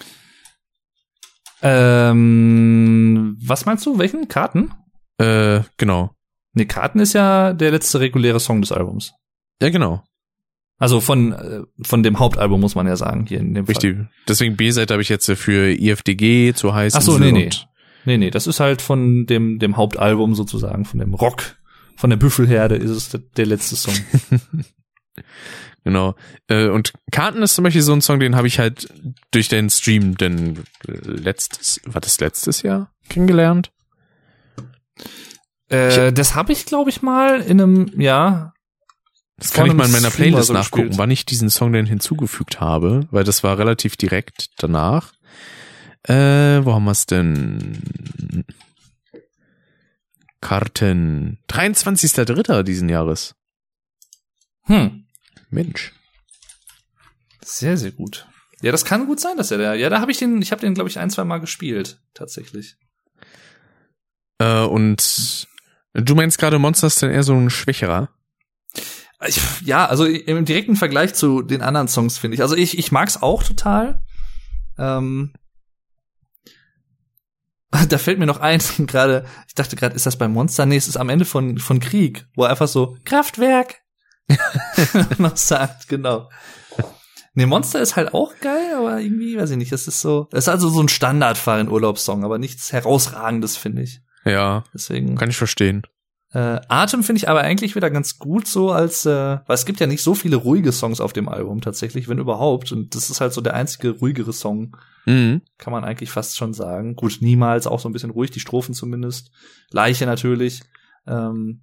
Ähm, 1.62 3.36
was 3.40 3.64
meinst 3.64 3.86
du? 3.86 3.98
Welchen? 3.98 4.26
Karten? 4.28 4.72
Äh, 5.18 5.60
genau. 5.76 6.15
Nee, 6.56 6.64
Karten 6.64 7.00
ist 7.00 7.12
ja 7.12 7.52
der 7.52 7.70
letzte 7.70 8.00
reguläre 8.00 8.40
Song 8.40 8.62
des 8.62 8.72
Albums. 8.72 9.12
Ja, 9.60 9.68
genau. 9.68 10.02
Also 10.78 11.02
von, 11.02 11.32
äh, 11.32 11.60
von 11.82 12.02
dem 12.02 12.18
Hauptalbum 12.18 12.60
muss 12.60 12.74
man 12.74 12.86
ja 12.86 12.96
sagen, 12.96 13.26
hier 13.26 13.40
in 13.40 13.52
dem 13.52 13.66
Fall. 13.66 13.74
Richtig. 13.74 13.98
Deswegen 14.26 14.56
B-Seite 14.56 14.94
habe 14.94 15.02
ich 15.02 15.10
jetzt 15.10 15.30
für 15.30 15.70
IFDG 15.70 16.54
zu 16.54 16.74
heiß. 16.74 16.94
Ach 16.94 17.02
so, 17.02 17.18
nee, 17.18 17.30
nee. 17.30 17.50
Nee, 18.06 18.16
nee, 18.16 18.30
das 18.30 18.46
ist 18.46 18.58
halt 18.58 18.80
von 18.80 19.26
dem, 19.26 19.58
dem 19.58 19.76
Hauptalbum 19.76 20.34
sozusagen, 20.34 20.86
von 20.86 20.98
dem 20.98 21.12
Rock, 21.12 21.56
von 21.96 22.08
der 22.08 22.16
Büffelherde 22.16 22.76
ist 22.76 22.90
es 22.90 23.10
der, 23.10 23.20
der 23.36 23.46
letzte 23.46 23.76
Song. 23.76 23.94
Genau. 25.84 26.16
Äh, 26.48 26.66
und 26.66 26.94
Karten 27.12 27.42
ist 27.42 27.54
zum 27.54 27.62
Beispiel 27.62 27.80
so 27.80 27.92
ein 27.92 28.00
Song, 28.00 28.18
den 28.18 28.34
habe 28.34 28.48
ich 28.48 28.58
halt 28.58 28.92
durch 29.30 29.48
den 29.48 29.70
Stream 29.70 30.16
denn 30.16 30.64
letztes, 30.82 31.80
war 31.84 32.00
das 32.00 32.18
letztes 32.18 32.62
Jahr 32.62 32.90
kennengelernt? 33.08 33.70
Äh, 35.68 36.12
das 36.12 36.34
habe 36.34 36.52
ich, 36.52 36.64
glaube 36.66 36.90
ich, 36.90 37.02
mal 37.02 37.40
in 37.40 37.60
einem, 37.60 38.00
ja, 38.00 38.52
Das 39.38 39.52
kann 39.52 39.66
ich 39.66 39.74
mal 39.74 39.86
in 39.86 39.92
meiner 39.92 40.10
Stream 40.10 40.30
Playlist 40.30 40.48
so 40.48 40.52
nachgucken, 40.52 40.82
gespielt. 40.88 40.98
wann 40.98 41.10
ich 41.10 41.26
diesen 41.26 41.50
Song 41.50 41.72
denn 41.72 41.86
hinzugefügt 41.86 42.60
habe, 42.60 43.06
weil 43.10 43.24
das 43.24 43.42
war 43.42 43.58
relativ 43.58 43.96
direkt 43.96 44.50
danach. 44.58 45.12
Äh, 46.04 46.64
wo 46.64 46.72
haben 46.72 46.84
wir 46.84 46.92
es 46.92 47.06
denn? 47.06 48.44
Karten. 50.40 51.38
23.3. 51.48 52.62
diesen 52.62 52.88
Jahres. 52.88 53.34
hm, 54.64 55.06
Mensch. 55.50 55.92
sehr, 57.42 57.76
sehr 57.76 57.90
gut. 57.92 58.26
Ja, 58.62 58.72
das 58.72 58.84
kann 58.84 59.06
gut 59.06 59.20
sein, 59.20 59.36
dass 59.36 59.50
er 59.50 59.58
der, 59.58 59.74
ja, 59.74 59.90
da 59.90 60.00
habe 60.00 60.10
ich 60.12 60.18
den, 60.18 60.40
ich 60.40 60.50
habe 60.52 60.60
den, 60.60 60.74
glaube 60.74 60.88
ich, 60.88 60.98
ein, 60.98 61.10
zwei 61.10 61.24
Mal 61.24 61.38
gespielt, 61.38 62.00
tatsächlich. 62.14 62.76
Äh, 64.38 64.62
und 64.62 65.46
du 66.02 66.14
meinst 66.14 66.38
gerade 66.38 66.58
Monster 66.58 66.86
ist 66.86 67.02
dann 67.02 67.10
eher 67.10 67.22
so 67.22 67.34
ein 67.34 67.50
schwächerer? 67.50 68.10
Ja, 69.64 69.86
also 69.86 70.04
im 70.04 70.44
direkten 70.44 70.76
Vergleich 70.76 71.14
zu 71.14 71.42
den 71.42 71.62
anderen 71.62 71.88
Songs 71.88 72.18
finde 72.18 72.34
ich. 72.34 72.42
Also 72.42 72.54
ich, 72.54 72.78
ich 72.78 72.92
mag's 72.92 73.22
auch 73.22 73.42
total. 73.42 74.02
Ähm, 74.78 75.32
da 77.88 77.98
fällt 77.98 78.18
mir 78.18 78.26
noch 78.26 78.40
ein, 78.40 78.60
gerade, 78.86 79.24
ich 79.48 79.54
dachte 79.54 79.76
gerade, 79.76 79.94
ist 79.94 80.06
das 80.06 80.16
bei 80.16 80.28
Monster? 80.28 80.66
Nee, 80.66 80.76
es 80.76 80.88
ist 80.88 80.96
am 80.96 81.08
Ende 81.08 81.24
von, 81.24 81.58
von 81.58 81.80
Krieg, 81.80 82.26
wo 82.34 82.44
er 82.44 82.50
einfach 82.50 82.68
so 82.68 82.96
Kraftwerk 83.04 83.82
noch 85.18 85.36
sagt, 85.36 85.88
genau. 85.88 86.28
Nee, 87.34 87.46
Monster 87.46 87.80
ist 87.80 87.96
halt 87.96 88.14
auch 88.14 88.32
geil, 88.40 88.74
aber 88.76 88.98
irgendwie, 88.98 89.36
weiß 89.36 89.50
ich 89.50 89.56
nicht, 89.58 89.72
es 89.72 89.86
ist 89.86 90.00
so, 90.00 90.26
es 90.32 90.44
ist 90.44 90.48
also 90.48 90.70
so 90.70 90.80
ein 90.80 90.88
Standardfahren 90.88 91.68
Urlaubssong, 91.68 92.24
aber 92.24 92.38
nichts 92.38 92.72
herausragendes, 92.72 93.56
finde 93.56 93.82
ich. 93.82 94.00
Ja, 94.26 94.64
Deswegen. 94.74 95.14
kann 95.16 95.30
ich 95.30 95.36
verstehen. 95.36 95.82
Äh, 96.32 96.60
Atem 96.68 97.02
finde 97.04 97.18
ich 97.18 97.28
aber 97.28 97.40
eigentlich 97.42 97.76
wieder 97.76 97.88
ganz 97.88 98.18
gut 98.18 98.46
so 98.48 98.72
als, 98.72 99.06
äh, 99.06 99.10
weil 99.46 99.54
es 99.54 99.64
gibt 99.64 99.78
ja 99.80 99.86
nicht 99.86 100.02
so 100.02 100.14
viele 100.14 100.36
ruhige 100.36 100.72
Songs 100.72 101.00
auf 101.00 101.12
dem 101.12 101.28
Album 101.28 101.60
tatsächlich, 101.60 102.08
wenn 102.08 102.18
überhaupt. 102.18 102.72
Und 102.72 102.94
das 102.94 103.08
ist 103.08 103.20
halt 103.20 103.32
so 103.32 103.40
der 103.40 103.54
einzige 103.54 103.90
ruhigere 103.90 104.32
Song, 104.32 104.76
Mhm. 105.06 105.42
kann 105.56 105.72
man 105.72 105.84
eigentlich 105.84 106.10
fast 106.10 106.36
schon 106.36 106.52
sagen. 106.52 106.96
Gut, 106.96 107.18
niemals 107.20 107.68
auch 107.68 107.78
so 107.78 107.88
ein 107.88 107.92
bisschen 107.92 108.10
ruhig, 108.10 108.32
die 108.32 108.40
Strophen 108.40 108.74
zumindest. 108.74 109.30
Leiche 109.70 110.04
natürlich. 110.04 110.62
Ähm, 111.06 111.62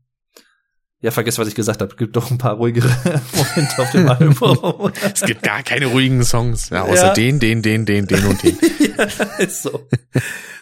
Ja, 1.03 1.11
vergiss, 1.11 1.38
was 1.38 1.49
ich 1.49 1.56
gesagt 1.56 1.82
habe. 1.82 1.93
Gibt 1.98 2.15
doch 2.15 2.32
ein 2.32 2.38
paar 2.38 2.53
ruhigere 2.56 2.88
Momente 3.35 3.77
auf 3.77 3.91
dem 3.91 4.07
Album. 4.07 4.91
Es 5.14 5.22
gibt 5.22 5.43
gar 5.43 5.61
keine 5.61 5.88
ruhigen 5.88 6.23
Songs. 6.23 6.69
Ja, 6.69 6.83
außer 6.83 7.07
Ja. 7.07 7.14
den, 7.14 7.40
den, 7.40 7.61
den, 7.61 7.85
den, 7.85 8.07
den 8.07 8.25
und 8.25 8.41
den. 8.41 8.57
ja, 8.98 9.03
ist 9.38 9.64
so. 9.64 9.85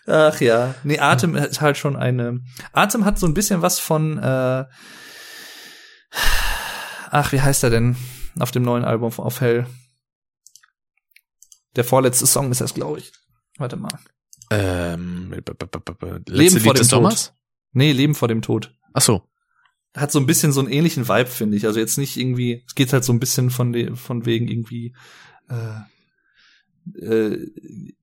Ach 0.07 0.41
ja. 0.41 0.73
Nee, 0.83 0.97
Atem 0.97 1.35
ist 1.35 1.61
halt 1.61 1.77
schon 1.77 1.95
eine. 1.95 2.39
Atem 2.73 3.05
hat 3.05 3.19
so 3.19 3.27
ein 3.27 3.35
bisschen 3.35 3.61
was 3.61 3.79
von. 3.79 4.17
Äh, 4.17 4.65
ach, 7.11 7.31
wie 7.31 7.41
heißt 7.41 7.63
er 7.63 7.69
denn 7.69 7.95
auf 8.39 8.49
dem 8.51 8.63
neuen 8.63 8.83
Album 8.83 9.11
auf 9.17 9.41
Hell? 9.41 9.67
Der 11.75 11.83
vorletzte 11.83 12.25
Song 12.25 12.49
ist 12.51 12.61
das, 12.61 12.73
glaube 12.73 12.97
ich. 12.99 13.11
Warte 13.57 13.75
mal. 13.77 13.97
ähm, 14.49 15.31
Leben 16.27 16.59
vor 16.59 16.73
Lied 16.73 16.79
dem 16.81 16.81
Tod. 16.81 16.85
Sommers? 16.85 17.33
Nee, 17.73 17.91
Leben 17.91 18.15
vor 18.15 18.27
dem 18.27 18.41
Tod. 18.41 18.75
Ach 18.93 19.01
so. 19.01 19.27
Hat 19.95 20.11
so 20.11 20.19
ein 20.19 20.25
bisschen 20.25 20.51
so 20.51 20.61
einen 20.61 20.71
ähnlichen 20.71 21.07
Vibe, 21.07 21.29
finde 21.29 21.57
ich. 21.57 21.65
Also 21.65 21.79
jetzt 21.79 21.97
nicht 21.97 22.17
irgendwie, 22.17 22.63
es 22.65 22.75
geht 22.75 22.93
halt 22.93 23.03
so 23.03 23.11
ein 23.11 23.19
bisschen 23.19 23.49
von, 23.49 23.73
de, 23.73 23.95
von 23.95 24.25
wegen 24.25 24.47
irgendwie, 24.47 24.93
äh, 25.49 25.81
äh, 26.99 27.47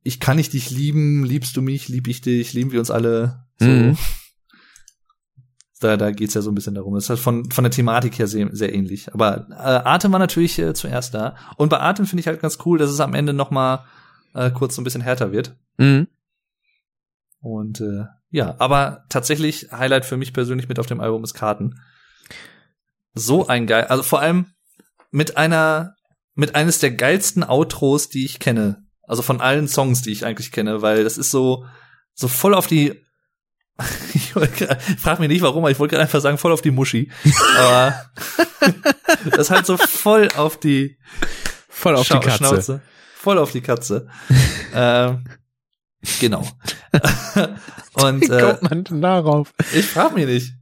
ich 0.03 0.21
kann 0.21 0.37
nicht 0.37 0.53
dich 0.53 0.71
lieben, 0.71 1.25
liebst 1.25 1.57
du 1.57 1.63
mich, 1.63 1.89
lieb 1.89 2.09
ich 2.09 2.21
dich, 2.21 2.53
lieben 2.53 2.73
wir 2.73 2.81
uns 2.81 2.91
alle. 2.91 3.45
So. 3.59 3.67
Mhm. 3.67 3.97
Da, 5.81 5.97
da 5.97 6.11
geht's 6.11 6.35
ja 6.35 6.43
so 6.43 6.51
ein 6.51 6.55
bisschen 6.55 6.75
darum. 6.75 6.95
Das 6.95 7.05
ist 7.05 7.11
halt 7.11 7.21
von, 7.21 7.51
von 7.51 7.65
der 7.65 7.71
Thematik 7.71 8.19
her 8.19 8.27
sehr, 8.27 8.49
sehr 8.53 8.75
ähnlich. 8.75 9.15
Aber 9.15 9.47
äh, 9.51 9.89
Atem 9.89 10.13
war 10.13 10.19
natürlich 10.19 10.59
äh, 10.59 10.75
zuerst 10.75 11.15
da. 11.15 11.37
Und 11.57 11.69
bei 11.69 11.81
Atem 11.81 12.05
finde 12.05 12.21
ich 12.21 12.27
halt 12.27 12.41
ganz 12.41 12.59
cool, 12.65 12.79
dass 12.79 12.91
es 12.91 13.01
am 13.01 13.15
Ende 13.15 13.33
noch 13.33 13.51
mal 13.51 13.85
äh, 14.35 14.51
kurz 14.51 14.75
so 14.75 14.81
ein 14.81 14.85
bisschen 14.85 15.03
härter 15.03 15.31
wird. 15.31 15.57
Mhm. 15.77 16.09
Und 17.41 17.81
äh, 17.81 18.07
ja, 18.31 18.55
aber 18.59 19.05
tatsächlich 19.09 19.69
Highlight 19.73 20.05
für 20.05 20.17
mich 20.17 20.33
persönlich 20.33 20.69
mit 20.69 20.79
auf 20.79 20.87
dem 20.87 21.01
Album 21.01 21.25
ist 21.25 21.35
Karten. 21.35 21.81
So 23.15 23.47
ein 23.47 23.67
geil, 23.67 23.85
also 23.85 24.03
vor 24.03 24.21
allem 24.21 24.53
mit 25.11 25.37
einer 25.37 25.95
mit 26.35 26.55
eines 26.55 26.79
der 26.79 26.93
geilsten 26.93 27.43
Outros, 27.43 28.09
die 28.11 28.25
ich 28.25 28.39
kenne. 28.39 28.85
Also 29.03 29.23
von 29.23 29.41
allen 29.41 29.67
Songs, 29.67 30.03
die 30.03 30.13
ich 30.13 30.25
eigentlich 30.25 30.53
kenne, 30.53 30.83
weil 30.83 31.03
das 31.05 31.19
ist 31.19 31.31
so 31.31 31.65
so 32.15 32.29
voll 32.29 32.55
auf 32.55 32.67
die 32.67 32.95
ich 34.15 34.35
wollte 34.37 34.65
gra- 34.67 34.99
frag 34.99 35.21
mich 35.21 35.29
nicht 35.29 35.43
warum, 35.43 35.65
aber 35.65 35.71
ich 35.71 35.79
wollte 35.79 35.93
gerade 35.93 36.03
einfach 36.03 36.21
sagen 36.21 36.37
voll 36.39 36.53
auf 36.53 36.63
die 36.63 36.71
Muschi. 36.73 37.11
Aber 37.59 38.11
das 39.31 39.39
ist 39.39 39.51
halt 39.51 39.67
so 39.67 39.77
voll 39.77 40.29
auf 40.37 40.59
die 40.59 40.99
Voll 41.69 41.95
auf 41.97 42.07
Schau- 42.07 42.19
die 42.19 42.27
Katze. 42.27 42.39
Schnauze. 42.39 42.81
Voll 43.15 43.39
auf 43.39 43.53
die 43.53 43.61
Katze. 43.61 44.09
ähm, 44.75 45.25
genau. 46.21 46.47
Und 47.95 48.23
Wie 48.23 48.33
äh, 48.33 48.41
kommt 48.41 48.63
man 48.71 48.85
denn 48.85 49.01
darauf? 49.03 49.53
ich 49.75 49.87
frag 49.87 50.15
mich 50.15 50.27
nicht. 50.27 50.55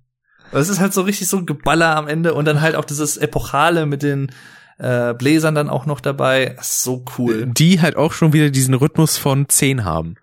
Es 0.53 0.69
ist 0.69 0.81
halt 0.81 0.95
so 0.95 1.03
richtig 1.03 1.29
so 1.29 1.37
ein 1.39 1.47
Geballer 1.47 1.97
am 1.97 2.09
Ende 2.09 2.33
und 2.33 2.45
dann 2.47 2.61
halt 2.61 2.77
auch 2.77 2.85
dieses 2.85 3.17
Epochale 3.17 3.85
mit 3.85 4.03
den 4.03 4.31
äh, 4.79 5.13
Bläsern 5.13 5.55
dann 5.55 5.69
auch 5.69 5.87
noch 5.87 6.01
dabei. 6.01 6.57
So 6.63 7.05
cool. 7.19 7.47
Die 7.47 7.81
halt 7.81 7.97
auch 7.97 8.13
schon 8.13 8.33
wieder 8.33 8.51
diesen 8.51 8.73
Rhythmus 8.75 9.19
von 9.19 9.49
10 9.49 9.85
haben. 9.85 10.15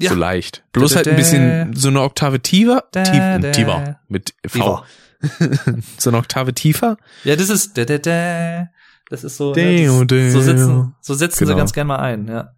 Ja. 0.00 0.10
So 0.10 0.16
leicht. 0.16 0.64
Bloß 0.72 0.92
Da, 0.92 0.96
halt 0.96 1.06
da, 1.06 1.10
ein 1.10 1.16
bisschen 1.16 1.76
so 1.76 1.88
eine 1.88 2.00
Oktave 2.00 2.40
tiefer. 2.40 2.84
Tief, 2.92 3.52
tiefer. 3.52 4.00
Mit 4.08 4.34
V. 4.46 4.82
So 5.98 6.10
eine 6.10 6.18
Oktave 6.18 6.52
tiefer. 6.52 6.96
Ja, 7.22 7.36
das 7.36 7.48
ist 7.48 7.78
da, 7.78 7.84
da, 7.84 7.98
da. 7.98 8.68
Das 9.08 9.22
ist 9.22 9.36
so, 9.36 9.54
ne, 9.54 9.84
das, 9.84 9.92
so 9.92 10.04
deo. 10.04 10.40
setzen, 10.40 10.94
so 11.00 11.14
setzen 11.14 11.38
sie 11.38 11.44
Genau. 11.44 11.58
ganz 11.58 11.72
gern 11.72 11.86
mal 11.86 11.98
ein, 12.00 12.26
ja. 12.26 12.54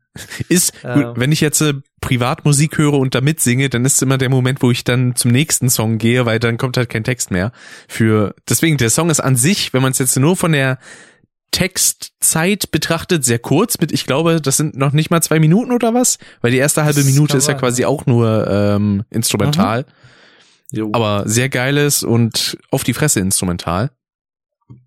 Ist, 0.48 0.72
Ähm. 0.84 1.02
gut, 1.02 1.20
wenn 1.20 1.32
ich 1.32 1.40
jetzt 1.40 1.60
äh, 1.60 1.74
Privatmusik 2.00 2.78
höre 2.78 2.94
und 2.94 3.14
damit 3.14 3.40
singe, 3.40 3.68
dann 3.68 3.84
ist 3.84 4.02
immer 4.02 4.18
der 4.18 4.28
Moment, 4.28 4.62
wo 4.62 4.70
ich 4.70 4.84
dann 4.84 5.16
zum 5.16 5.30
nächsten 5.30 5.70
Song 5.70 5.98
gehe, 5.98 6.24
weil 6.26 6.38
dann 6.38 6.56
kommt 6.56 6.76
halt 6.76 6.88
kein 6.88 7.04
Text 7.04 7.30
mehr. 7.30 7.52
Für, 7.88 8.34
deswegen, 8.48 8.76
der 8.76 8.90
Song 8.90 9.10
ist 9.10 9.20
an 9.20 9.36
sich, 9.36 9.72
wenn 9.72 9.82
man 9.82 9.92
es 9.92 9.98
jetzt 9.98 10.16
nur 10.16 10.36
von 10.36 10.52
der 10.52 10.78
Textzeit 11.50 12.72
betrachtet, 12.72 13.24
sehr 13.24 13.38
kurz 13.38 13.78
mit, 13.78 13.92
ich 13.92 14.06
glaube, 14.06 14.40
das 14.40 14.56
sind 14.56 14.76
noch 14.76 14.92
nicht 14.92 15.10
mal 15.10 15.22
zwei 15.22 15.38
Minuten 15.38 15.70
oder 15.70 15.94
was, 15.94 16.18
weil 16.40 16.50
die 16.50 16.58
erste 16.58 16.84
halbe 16.84 17.04
Minute 17.04 17.36
ist 17.36 17.46
ja 17.46 17.54
quasi 17.54 17.82
ja. 17.82 17.88
auch 17.88 18.06
nur 18.06 18.46
ähm, 18.48 19.04
instrumental, 19.10 19.86
Jo. 20.72 20.90
aber 20.92 21.22
sehr 21.26 21.48
geiles 21.48 22.02
und 22.02 22.58
auf 22.72 22.82
die 22.82 22.92
Fresse 22.92 23.20
instrumental. 23.20 23.90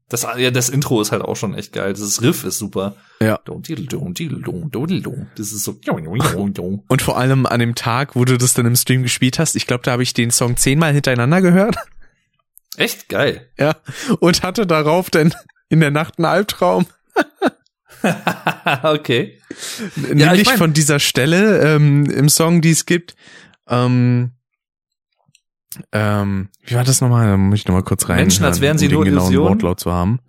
Das, 0.09 0.25
ja, 0.37 0.51
das 0.51 0.69
Intro 0.69 1.01
ist 1.01 1.11
halt 1.11 1.21
auch 1.21 1.35
schon 1.35 1.53
echt 1.53 1.73
geil. 1.73 1.91
Das 1.91 2.21
Riff 2.21 2.45
ist 2.45 2.57
super. 2.59 2.95
Ja. 3.21 3.39
Das 5.35 5.51
ist 5.51 5.63
so. 5.65 5.79
Und 6.87 7.01
vor 7.01 7.17
allem 7.17 7.45
an 7.45 7.59
dem 7.59 7.75
Tag, 7.75 8.15
wo 8.15 8.23
du 8.23 8.37
das 8.37 8.53
dann 8.53 8.65
im 8.65 8.75
Stream 8.77 9.03
gespielt 9.03 9.37
hast, 9.37 9.55
ich 9.57 9.67
glaube, 9.67 9.83
da 9.83 9.91
habe 9.91 10.03
ich 10.03 10.13
den 10.13 10.31
Song 10.31 10.55
zehnmal 10.55 10.93
hintereinander 10.93 11.41
gehört. 11.41 11.75
Echt 12.77 13.09
geil. 13.09 13.49
Ja. 13.59 13.75
Und 14.19 14.43
hatte 14.43 14.65
darauf 14.67 15.09
dann 15.09 15.33
in 15.67 15.81
der 15.81 15.91
Nacht 15.91 16.19
einen 16.19 16.25
Albtraum. 16.25 16.85
okay. 18.83 19.39
Nämlich 19.95 20.41
ich 20.41 20.47
mein- 20.47 20.57
von 20.57 20.73
dieser 20.73 20.99
Stelle 20.99 21.75
ähm, 21.75 22.05
im 22.09 22.29
Song, 22.29 22.61
die 22.61 22.71
es 22.71 22.85
gibt. 22.85 23.15
Ähm, 23.67 24.31
ähm, 25.91 26.49
wie 26.63 26.75
war 26.75 26.83
das 26.83 27.01
nochmal? 27.01 27.27
Da 27.27 27.37
muss 27.37 27.59
ich 27.59 27.67
nochmal 27.67 27.83
kurz 27.83 28.07
rein. 28.09 28.17
Menschen, 28.17 28.45
als 28.45 28.61
wären 28.61 28.77
sie 28.77 28.87
um 28.87 28.93
nur 28.93 29.05
Illusionen. 29.05 29.49
Wortlaut 29.49 29.79
zu 29.79 29.91
haben. 29.91 30.19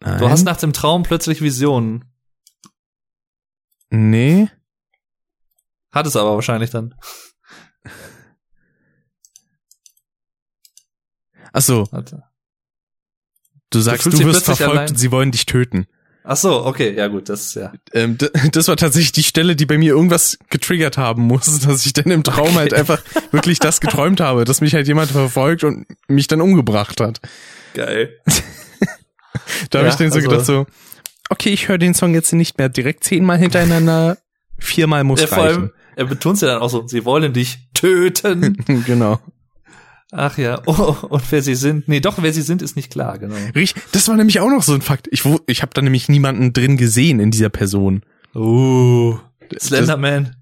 Nein. 0.00 0.18
Du 0.18 0.28
hast 0.28 0.44
nach 0.44 0.56
dem 0.56 0.72
Traum 0.72 1.02
plötzlich 1.02 1.40
Visionen. 1.40 2.04
Nee. 3.90 4.48
Hat 5.90 6.06
es 6.06 6.16
aber 6.16 6.34
wahrscheinlich 6.34 6.70
dann. 6.70 6.94
Ach 11.52 11.62
so, 11.62 11.88
du 13.70 13.80
sagst, 13.80 14.04
du, 14.04 14.10
dich 14.10 14.24
wirst 14.26 14.44
verfolgt 14.44 14.72
allein. 14.72 14.88
und 14.90 14.96
sie 14.98 15.10
wollen 15.10 15.30
dich 15.32 15.46
töten. 15.46 15.86
Ach 16.28 16.36
so, 16.36 16.66
okay, 16.66 16.92
ja 16.92 17.06
gut, 17.06 17.28
das 17.28 17.54
ja. 17.54 17.72
Ähm, 17.94 18.18
das 18.52 18.66
war 18.68 18.76
tatsächlich 18.76 19.12
die 19.12 19.22
Stelle, 19.22 19.54
die 19.54 19.64
bei 19.64 19.78
mir 19.78 19.92
irgendwas 19.94 20.38
getriggert 20.50 20.98
haben 20.98 21.22
muss, 21.22 21.60
dass 21.66 21.86
ich 21.86 21.92
dann 21.92 22.10
im 22.10 22.24
Traum 22.24 22.48
Okay. 22.48 22.56
halt 22.56 22.74
einfach 22.74 23.00
wirklich 23.30 23.58
das 23.60 23.80
geträumt 23.80 24.20
habe, 24.20 24.44
dass 24.44 24.60
mich 24.60 24.74
halt 24.74 24.88
jemand 24.88 25.10
verfolgt 25.12 25.62
und 25.64 25.86
mich 26.08 26.26
dann 26.26 26.40
umgebracht 26.40 27.00
hat. 27.00 27.20
Geil. 27.74 28.10
Da 29.70 29.78
habe 29.78 29.88
Ja, 29.88 29.92
ich 29.94 29.98
dann 29.98 30.10
so 30.10 30.16
also- 30.16 30.28
gedacht 30.28 30.46
so, 30.46 30.66
okay, 31.28 31.50
ich 31.50 31.68
höre 31.68 31.78
den 31.78 31.94
Song 31.94 32.14
jetzt 32.14 32.32
nicht 32.32 32.58
mehr 32.58 32.68
direkt 32.68 33.04
zehnmal 33.04 33.38
hintereinander, 33.38 34.18
viermal 34.58 35.04
muss 35.04 35.20
Ja, 35.20 35.26
vor 35.28 35.38
reichen. 35.44 35.56
allem, 35.56 35.70
er 35.94 36.04
betont 36.06 36.40
ja 36.40 36.48
dann 36.48 36.62
auch 36.62 36.70
so, 36.70 36.86
sie 36.88 37.04
wollen 37.04 37.32
dich 37.32 37.58
töten. 37.74 38.56
genau. 38.86 39.20
Ach 40.12 40.38
ja, 40.38 40.62
oh, 40.66 40.96
und 41.08 41.22
wer 41.30 41.42
sie 41.42 41.54
sind. 41.54 41.88
Nee, 41.88 42.00
doch, 42.00 42.22
wer 42.22 42.32
sie 42.32 42.42
sind, 42.42 42.62
ist 42.62 42.76
nicht 42.76 42.90
klar, 42.90 43.18
genau. 43.18 43.36
Richtig, 43.54 43.82
das 43.92 44.08
war 44.08 44.16
nämlich 44.16 44.40
auch 44.40 44.50
noch 44.50 44.62
so 44.62 44.74
ein 44.74 44.82
Fakt. 44.82 45.08
Ich, 45.10 45.24
ich 45.46 45.62
habe 45.62 45.72
da 45.74 45.82
nämlich 45.82 46.08
niemanden 46.08 46.52
drin 46.52 46.76
gesehen 46.76 47.20
in 47.20 47.30
dieser 47.30 47.48
Person. 47.48 48.02
Uh, 48.34 49.18
Slenderman. 49.58 50.36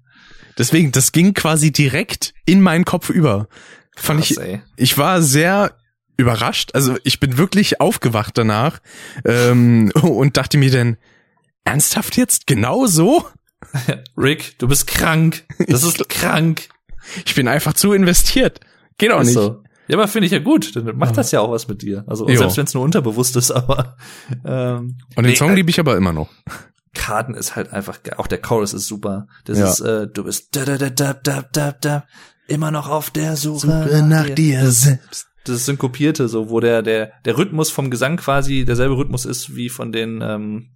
Deswegen, 0.57 0.91
das 0.91 1.11
ging 1.11 1.33
quasi 1.33 1.71
direkt 1.71 2.33
in 2.45 2.61
meinen 2.61 2.85
Kopf 2.85 3.09
über. 3.09 3.47
Fand 3.95 4.21
Krass, 4.21 4.31
ich, 4.31 4.39
ey. 4.39 4.61
ich 4.77 4.97
war 4.97 5.21
sehr 5.21 5.75
überrascht. 6.17 6.71
Also 6.73 6.97
ich 7.03 7.19
bin 7.19 7.37
wirklich 7.37 7.81
aufgewacht 7.81 8.37
danach 8.37 8.79
ähm, 9.25 9.91
und 10.01 10.37
dachte 10.37 10.57
mir 10.57 10.71
dann, 10.71 10.97
ernsthaft 11.63 12.17
jetzt? 12.17 12.47
Genau 12.47 12.85
so? 12.85 13.27
Rick, 14.17 14.57
du 14.59 14.67
bist 14.67 14.87
krank. 14.87 15.43
Das 15.67 15.83
ist 15.83 16.07
krank. 16.09 16.69
Ich 17.25 17.35
bin 17.35 17.47
einfach 17.47 17.73
zu 17.73 17.93
investiert. 17.93 18.59
Geht 18.97 19.11
auch 19.11 19.21
Ist 19.21 19.27
nicht. 19.27 19.35
so. 19.35 19.63
Ja, 19.87 19.97
aber 19.97 20.07
finde 20.07 20.25
ich 20.25 20.31
ja 20.31 20.39
gut. 20.39 20.75
Dann 20.75 20.97
macht 20.97 21.15
das 21.17 21.31
ja 21.31 21.41
auch 21.41 21.51
was 21.51 21.67
mit 21.67 21.81
dir. 21.81 22.03
Also 22.07 22.27
selbst 22.27 22.57
wenn 22.57 22.65
es 22.65 22.73
nur 22.73 22.83
unterbewusst 22.83 23.35
ist, 23.35 23.51
aber 23.51 23.97
ähm, 24.43 24.97
Und 25.15 25.23
den 25.23 25.31
nee, 25.31 25.35
Song 25.35 25.51
äh, 25.51 25.55
liebe 25.55 25.69
ich 25.69 25.79
aber 25.79 25.95
immer 25.95 26.13
noch. 26.13 26.29
Karten 26.95 27.35
ist 27.35 27.55
halt 27.55 27.71
einfach 27.71 28.01
geil. 28.03 28.15
Auch 28.17 28.27
der 28.27 28.41
Chorus 28.41 28.73
ist 28.73 28.87
super. 28.87 29.27
Das 29.43 29.59
Ja. 29.59 29.69
ist, 29.69 29.79
äh, 29.81 30.07
du 30.07 30.23
bist 30.23 30.55
da, 30.55 30.65
da, 30.65 30.77
da, 30.77 30.89
da, 30.89 31.13
da, 31.13 31.43
da, 31.51 31.71
da, 31.73 32.05
immer 32.47 32.71
noch 32.71 32.89
auf 32.89 33.09
der 33.11 33.35
Suche, 33.35 33.89
selbst. 34.71 35.27
Das 35.43 35.55
ist 35.57 35.65
synkopierte, 35.65 36.27
so 36.27 36.49
wo 36.49 36.59
der 36.59 36.81
der 36.81 37.11
der 37.23 37.37
Rhythmus 37.37 37.69
vom 37.69 37.91
Gesang 37.91 38.17
quasi 38.17 38.65
derselbe 38.65 38.97
Rhythmus 38.97 39.25
ist 39.25 39.55
wie 39.55 39.69
von 39.69 39.91
den 39.91 40.21
ähm, 40.21 40.71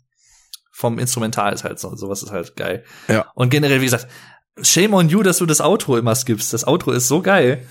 vom 0.72 1.00
Instrumental 1.00 1.54
ist 1.54 1.64
halt 1.64 1.80
so 1.80 1.96
sowas 1.96 2.22
ist 2.22 2.32
halt 2.32 2.56
geil. 2.56 2.84
Ja. 3.08 3.26
Und 3.34 3.50
generell 3.50 3.82
wie 3.82 3.86
gesagt, 3.86 4.08
shame 4.64 4.94
on 4.94 5.10
you, 5.10 5.24
dass 5.24 5.38
du 5.38 5.46
das 5.46 5.62
Outro 5.62 5.98
immer 5.98 6.16
skippst. 6.16 6.54
Das 6.54 6.68
Outro 6.68 6.92
ist 6.92 7.08
so 7.08 7.22
geil. 7.22 7.66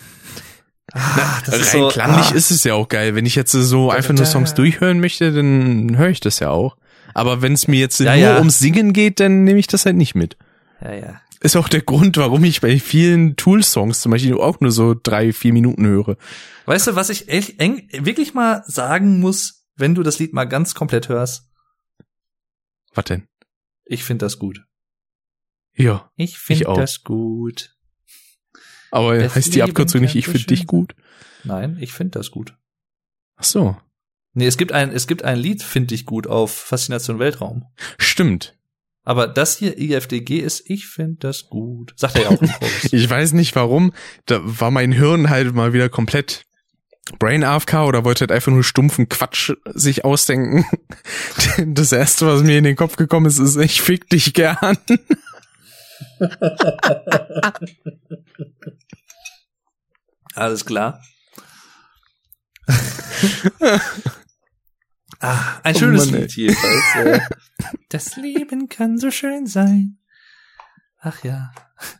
Ah, 0.93 1.43
das 1.45 1.59
ist 1.59 1.75
Rein 1.75 1.81
so, 1.83 1.89
klanglich 1.89 2.33
ah. 2.33 2.35
ist 2.35 2.51
es 2.51 2.65
ja 2.65 2.75
auch 2.75 2.89
geil. 2.89 3.15
Wenn 3.15 3.27
ich 3.27 3.35
jetzt 3.35 3.53
so 3.53 3.91
einfach 3.91 4.15
nur 4.15 4.25
Songs 4.25 4.55
durchhören 4.55 5.01
möchte, 5.01 5.33
dann 5.33 5.97
höre 5.99 6.09
ich 6.09 6.21
das 6.21 6.39
ja 6.39 6.51
auch. 6.51 6.77
Aber 7.15 7.43
wenn 7.43 7.53
es 7.53 7.69
mir 7.69 7.81
jetzt 7.81 8.01
Ja, 8.01 8.15
nur 8.15 8.23
ja. 8.23 8.39
ums 8.39 8.59
Singen 8.59 8.93
geht, 8.93 9.21
dann 9.21 9.45
nehme 9.45 9.59
ich 9.59 9.67
das 9.67 9.87
halt 9.87 9.97
nicht 9.97 10.15
mit. 10.15 10.37
Ja, 10.81 10.95
ja. 10.95 11.21
Ist 11.41 11.57
auch 11.57 11.69
der 11.69 11.83
Grund, 11.83 12.17
warum 12.17 12.43
ich 12.45 12.61
bei 12.61 12.81
vielen 12.81 13.37
Tool-Songs 13.37 14.01
zum 14.01 14.11
Beispiel 14.11 14.35
auch 14.35 14.61
nur 14.61 14.73
so 14.73 14.95
drei, 15.01 15.33
vier 15.33 15.53
Minuten 15.53 15.87
höre. 15.87 16.17
Weißt 16.67 16.89
du, 16.89 16.97
was 16.97 17.11
ich 17.11 17.29
echt 17.29 17.61
eng, 17.61 17.89
wirklich 17.93 18.35
mal 18.35 18.65
sagen 18.67 19.21
muss, 19.21 19.65
wenn 19.77 19.95
du 19.95 20.03
das 20.03 20.19
Lied 20.19 20.33
mal 20.33 20.47
ganz 20.47 20.75
komplett 20.75 21.09
hörst? 21.09 21.45
Was 22.95 23.05
denn? 23.05 23.29
Ich 23.85 24.03
finde 24.03 24.27
das 24.27 24.39
gut. 24.39 24.65
Ja. 25.79 26.11
Ich 26.17 26.39
finde 26.39 26.65
das 26.65 27.05
gut. 27.05 27.75
Aber 28.91 29.19
Das 29.19 29.35
heißt 29.35 29.55
die 29.55 29.63
Abkürzung 29.63 30.01
nicht, 30.01 30.17
ich 30.17 30.27
finde 30.27 30.47
dich 30.47 30.67
gut? 30.67 30.95
Nein, 31.45 31.77
ich 31.81 31.93
finde 31.93 32.19
das 32.19 32.31
gut. 32.31 32.55
Ach 33.37 33.45
so. 33.45 33.77
Nee, 34.35 34.47
es 34.47 34.57
gibt 34.57 34.73
ein, 34.73 34.91
es 34.91 35.07
gibt 35.07 35.25
ein 35.25 35.39
Lied, 35.39 35.63
finde 35.63 35.95
ich 35.95 36.05
gut, 36.05 36.27
auf 36.27 36.53
Faszination 36.53 37.19
Weltraum. 37.19 37.65
Stimmt. 37.99 38.57
Aber 39.05 39.27
das 39.27 39.57
hier, 39.57 39.79
IFDG, 39.79 40.41
ist, 40.41 40.69
ich 40.69 40.87
finde 40.87 41.17
das 41.21 41.49
gut. 41.49 41.95
Sagt 41.97 42.17
er 42.17 42.23
ja 42.23 42.29
auch 42.29 42.43
im. 42.43 42.51
Ich 42.93 43.09
weiß 43.09 43.33
nicht 43.33 43.57
warum. 43.57 43.93
Da 44.27 44.41
war 44.43 44.71
mein 44.71 44.93
Hirn 44.93 45.31
halt 45.31 45.55
mal 45.55 45.73
wieder 45.73 45.89
komplett 45.89 46.45
Brain 47.19 47.43
AFK 47.43 47.87
oder 47.87 48.05
wollte 48.05 48.21
halt 48.21 48.33
einfach 48.33 48.53
nur 48.53 48.65
stumpfen 48.65 49.09
Quatsch 49.09 49.53
sich 49.73 50.05
ausdenken. 50.05 50.67
Das 51.67 51.93
erste, 51.93 52.27
was 52.27 52.43
mir 52.43 52.59
in 52.59 52.65
den 52.65 52.77
Kopf 52.77 52.97
gekommen 52.97 53.27
ist, 53.27 53.39
ist, 53.39 53.57
ich 53.57 53.81
fick 53.81 54.09
dich 54.11 54.35
gern. 54.35 54.77
Alles 60.35 60.65
klar. 60.65 61.01
ah, 65.21 65.61
ein 65.63 65.75
Oh 65.75 65.79
schönes 65.79 66.11
Mann. 66.11 66.21
Lied 66.21 66.37
jedenfalls. 66.37 66.95
äh, 66.97 67.21
das 67.89 68.17
Leben 68.17 68.69
kann 68.69 68.99
so 68.99 69.11
schön 69.11 69.47
sein. 69.47 69.99
Ach 71.01 71.23
ja. 71.25 71.53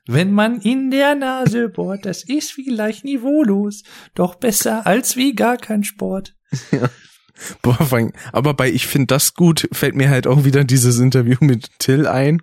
Wenn 0.07 0.33
man 0.33 0.61
in 0.61 0.91
der 0.91 1.15
Nase 1.15 1.69
bohrt, 1.69 2.05
das 2.05 2.25
ist 2.25 2.53
vielleicht 2.53 3.05
niveaulos, 3.05 3.85
doch 4.15 4.35
besser 4.35 4.87
als 4.87 5.15
wie 5.17 5.35
gar 5.35 5.57
kein 5.57 5.85
Sport. 5.85 6.35
Boah, 7.63 7.75
vor 7.75 7.99
allem- 7.99 8.13
aber 8.33 8.55
bei 8.55 8.69
Ich 8.71 8.89
find 8.89 9.13
das 9.13 9.35
gut 9.35 9.69
fällt 9.73 9.95
mir 9.95 10.11
halt 10.11 10.27
auch 10.27 10.45
wieder 10.45 10.65
dieses 10.65 10.99
Interview 10.99 11.37
mit 11.41 11.71
Till 11.79 12.09
ein. 12.09 12.43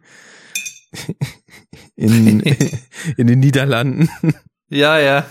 In, 1.95 2.39
in 3.17 3.27
den 3.27 3.39
Niederlanden. 3.39 4.09
Ja, 4.69 4.99
ja. 4.99 5.25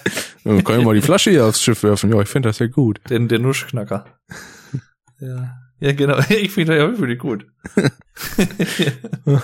Kann 0.45 0.81
ich 0.81 0.85
mal 0.85 0.95
die 0.95 1.03
Flasche 1.03 1.31
hier 1.31 1.47
aufs 1.47 1.63
Schiff 1.63 1.83
werfen? 1.83 2.13
Ja, 2.13 2.21
ich 2.21 2.29
finde 2.29 2.49
das 2.49 2.59
ja 2.59 2.67
gut. 2.67 3.01
Den, 3.11 3.29
der 3.29 3.39
Nuschknacker. 3.39 4.07
ja. 5.21 5.55
Ja, 5.81 5.93
genau. 5.93 6.19
Ich 6.31 6.53
finde 6.53 6.77
ja, 6.77 6.89
ich 6.89 6.97
finde 6.97 7.09
die 7.09 7.19
gut. 7.19 7.47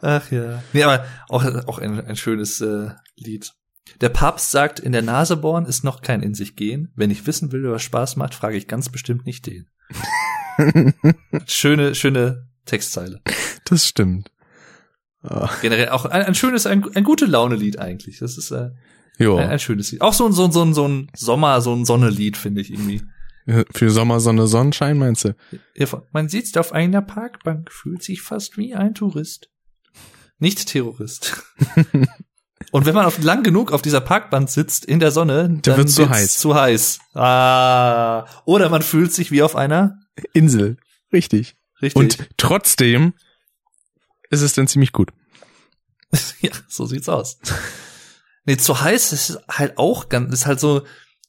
Ach 0.00 0.30
ja. 0.30 0.62
Nee, 0.72 0.82
aber 0.82 1.04
auch, 1.28 1.44
auch 1.66 1.78
ein, 1.78 2.00
ein 2.00 2.16
schönes 2.16 2.60
äh, 2.60 2.90
Lied. 3.16 3.52
Der 4.00 4.08
Papst 4.08 4.50
sagt, 4.50 4.80
in 4.80 4.92
der 4.92 5.02
Nase 5.02 5.36
bohren 5.36 5.66
ist 5.66 5.84
noch 5.84 6.02
kein 6.02 6.22
in 6.22 6.34
sich 6.34 6.56
gehen. 6.56 6.92
Wenn 6.96 7.10
ich 7.10 7.26
wissen 7.26 7.52
will, 7.52 7.70
was 7.70 7.82
Spaß 7.82 8.16
macht, 8.16 8.34
frage 8.34 8.56
ich 8.56 8.68
ganz 8.68 8.88
bestimmt 8.88 9.26
nicht 9.26 9.46
den. 9.46 9.68
schöne, 11.46 11.94
schöne 11.94 12.48
Textzeile. 12.64 13.20
Das 13.64 13.86
stimmt. 13.86 14.30
Generell 15.62 15.88
auch 15.90 16.04
ein, 16.04 16.22
ein 16.22 16.34
schönes, 16.34 16.66
ein, 16.66 16.84
ein 16.94 17.04
gute 17.04 17.26
Laune-Lied 17.26 17.78
eigentlich. 17.78 18.18
Das 18.18 18.38
ist 18.38 18.50
äh, 18.50 18.70
ein, 19.18 19.38
ein 19.38 19.58
schönes 19.58 19.92
Lied. 19.92 20.00
Auch 20.00 20.12
so 20.12 20.26
ein, 20.26 20.32
so 20.32 20.44
ein, 20.44 20.52
so 20.52 20.64
ein, 20.64 20.74
so 20.74 20.86
ein 20.86 21.10
Sommer, 21.14 21.60
so 21.60 21.74
ein 21.74 21.84
Sonnelied, 21.84 22.36
finde 22.36 22.60
ich 22.60 22.72
irgendwie. 22.72 23.02
für 23.72 23.90
Sommer, 23.90 24.20
Sonne, 24.20 24.46
Sonnenschein 24.46 24.98
meinst 24.98 25.24
du? 25.24 25.34
Ja, 25.74 25.86
Man 26.12 26.28
sitzt 26.28 26.58
auf 26.58 26.72
einer 26.72 27.02
Parkbank, 27.02 27.72
fühlt 27.72 28.02
sich 28.02 28.22
fast 28.22 28.58
wie 28.58 28.74
ein 28.74 28.94
Tourist. 28.94 29.50
Nicht 30.38 30.66
Terrorist. 30.66 31.42
Und 32.72 32.84
wenn 32.84 32.94
man 32.94 33.06
auf, 33.06 33.22
lang 33.22 33.42
genug 33.42 33.72
auf 33.72 33.82
dieser 33.82 34.00
Parkbank 34.00 34.48
sitzt 34.48 34.84
in 34.84 34.98
der 34.98 35.10
Sonne, 35.10 35.58
dann 35.62 35.76
wird's 35.76 35.94
zu 35.94 36.02
wird's 36.02 36.12
heiß. 36.12 36.38
Zu 36.38 36.54
heiß. 36.54 36.98
Ah. 37.14 38.26
Oder 38.44 38.68
man 38.68 38.82
fühlt 38.82 39.12
sich 39.12 39.30
wie 39.30 39.42
auf 39.42 39.56
einer. 39.56 39.98
Insel. 40.32 40.76
Richtig. 41.12 41.56
Richtig. 41.80 41.96
Und 41.96 42.28
trotzdem 42.36 43.14
ist 44.30 44.42
es 44.42 44.54
dann 44.54 44.68
ziemlich 44.68 44.92
gut. 44.92 45.10
ja, 46.40 46.50
so 46.68 46.86
sieht's 46.86 47.08
aus. 47.08 47.38
Nee, 48.44 48.56
zu 48.56 48.80
heiß 48.80 49.12
ist 49.12 49.38
halt 49.48 49.76
auch 49.78 50.08
ganz, 50.08 50.32
ist 50.32 50.46
halt 50.46 50.60
so, 50.60 50.82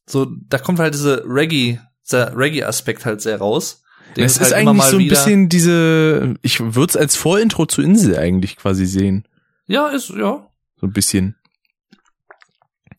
so, 0.06 0.27
da 0.48 0.58
kommt 0.58 0.80
halt 0.80 0.93
diese 0.93 1.24
Reggae, 1.26 1.80
dieser 2.06 2.38
Reggae-Aspekt 2.38 3.06
halt 3.06 3.22
sehr 3.22 3.40
raus. 3.40 3.84
Den 4.16 4.26
es 4.26 4.40
halt 4.40 4.51
ist 4.51 4.58
immer 4.58 4.72
eigentlich 4.72 4.85
so 4.85 4.98
ein 4.98 5.08
bisschen 5.08 5.50
diese, 5.50 6.35
ich 6.42 6.59
würde 6.59 6.92
es 6.92 6.98
als 6.98 7.16
Vorintro 7.16 7.66
zu 7.66 7.82
Insel 7.82 8.17
eigentlich 8.17 8.56
quasi 8.56 8.85
sehen. 8.85 9.27
Ja, 9.66 9.88
ist, 9.88 10.09
ja. 10.09 10.48
So 10.80 10.88
ein 10.88 10.93
bisschen. 10.93 11.35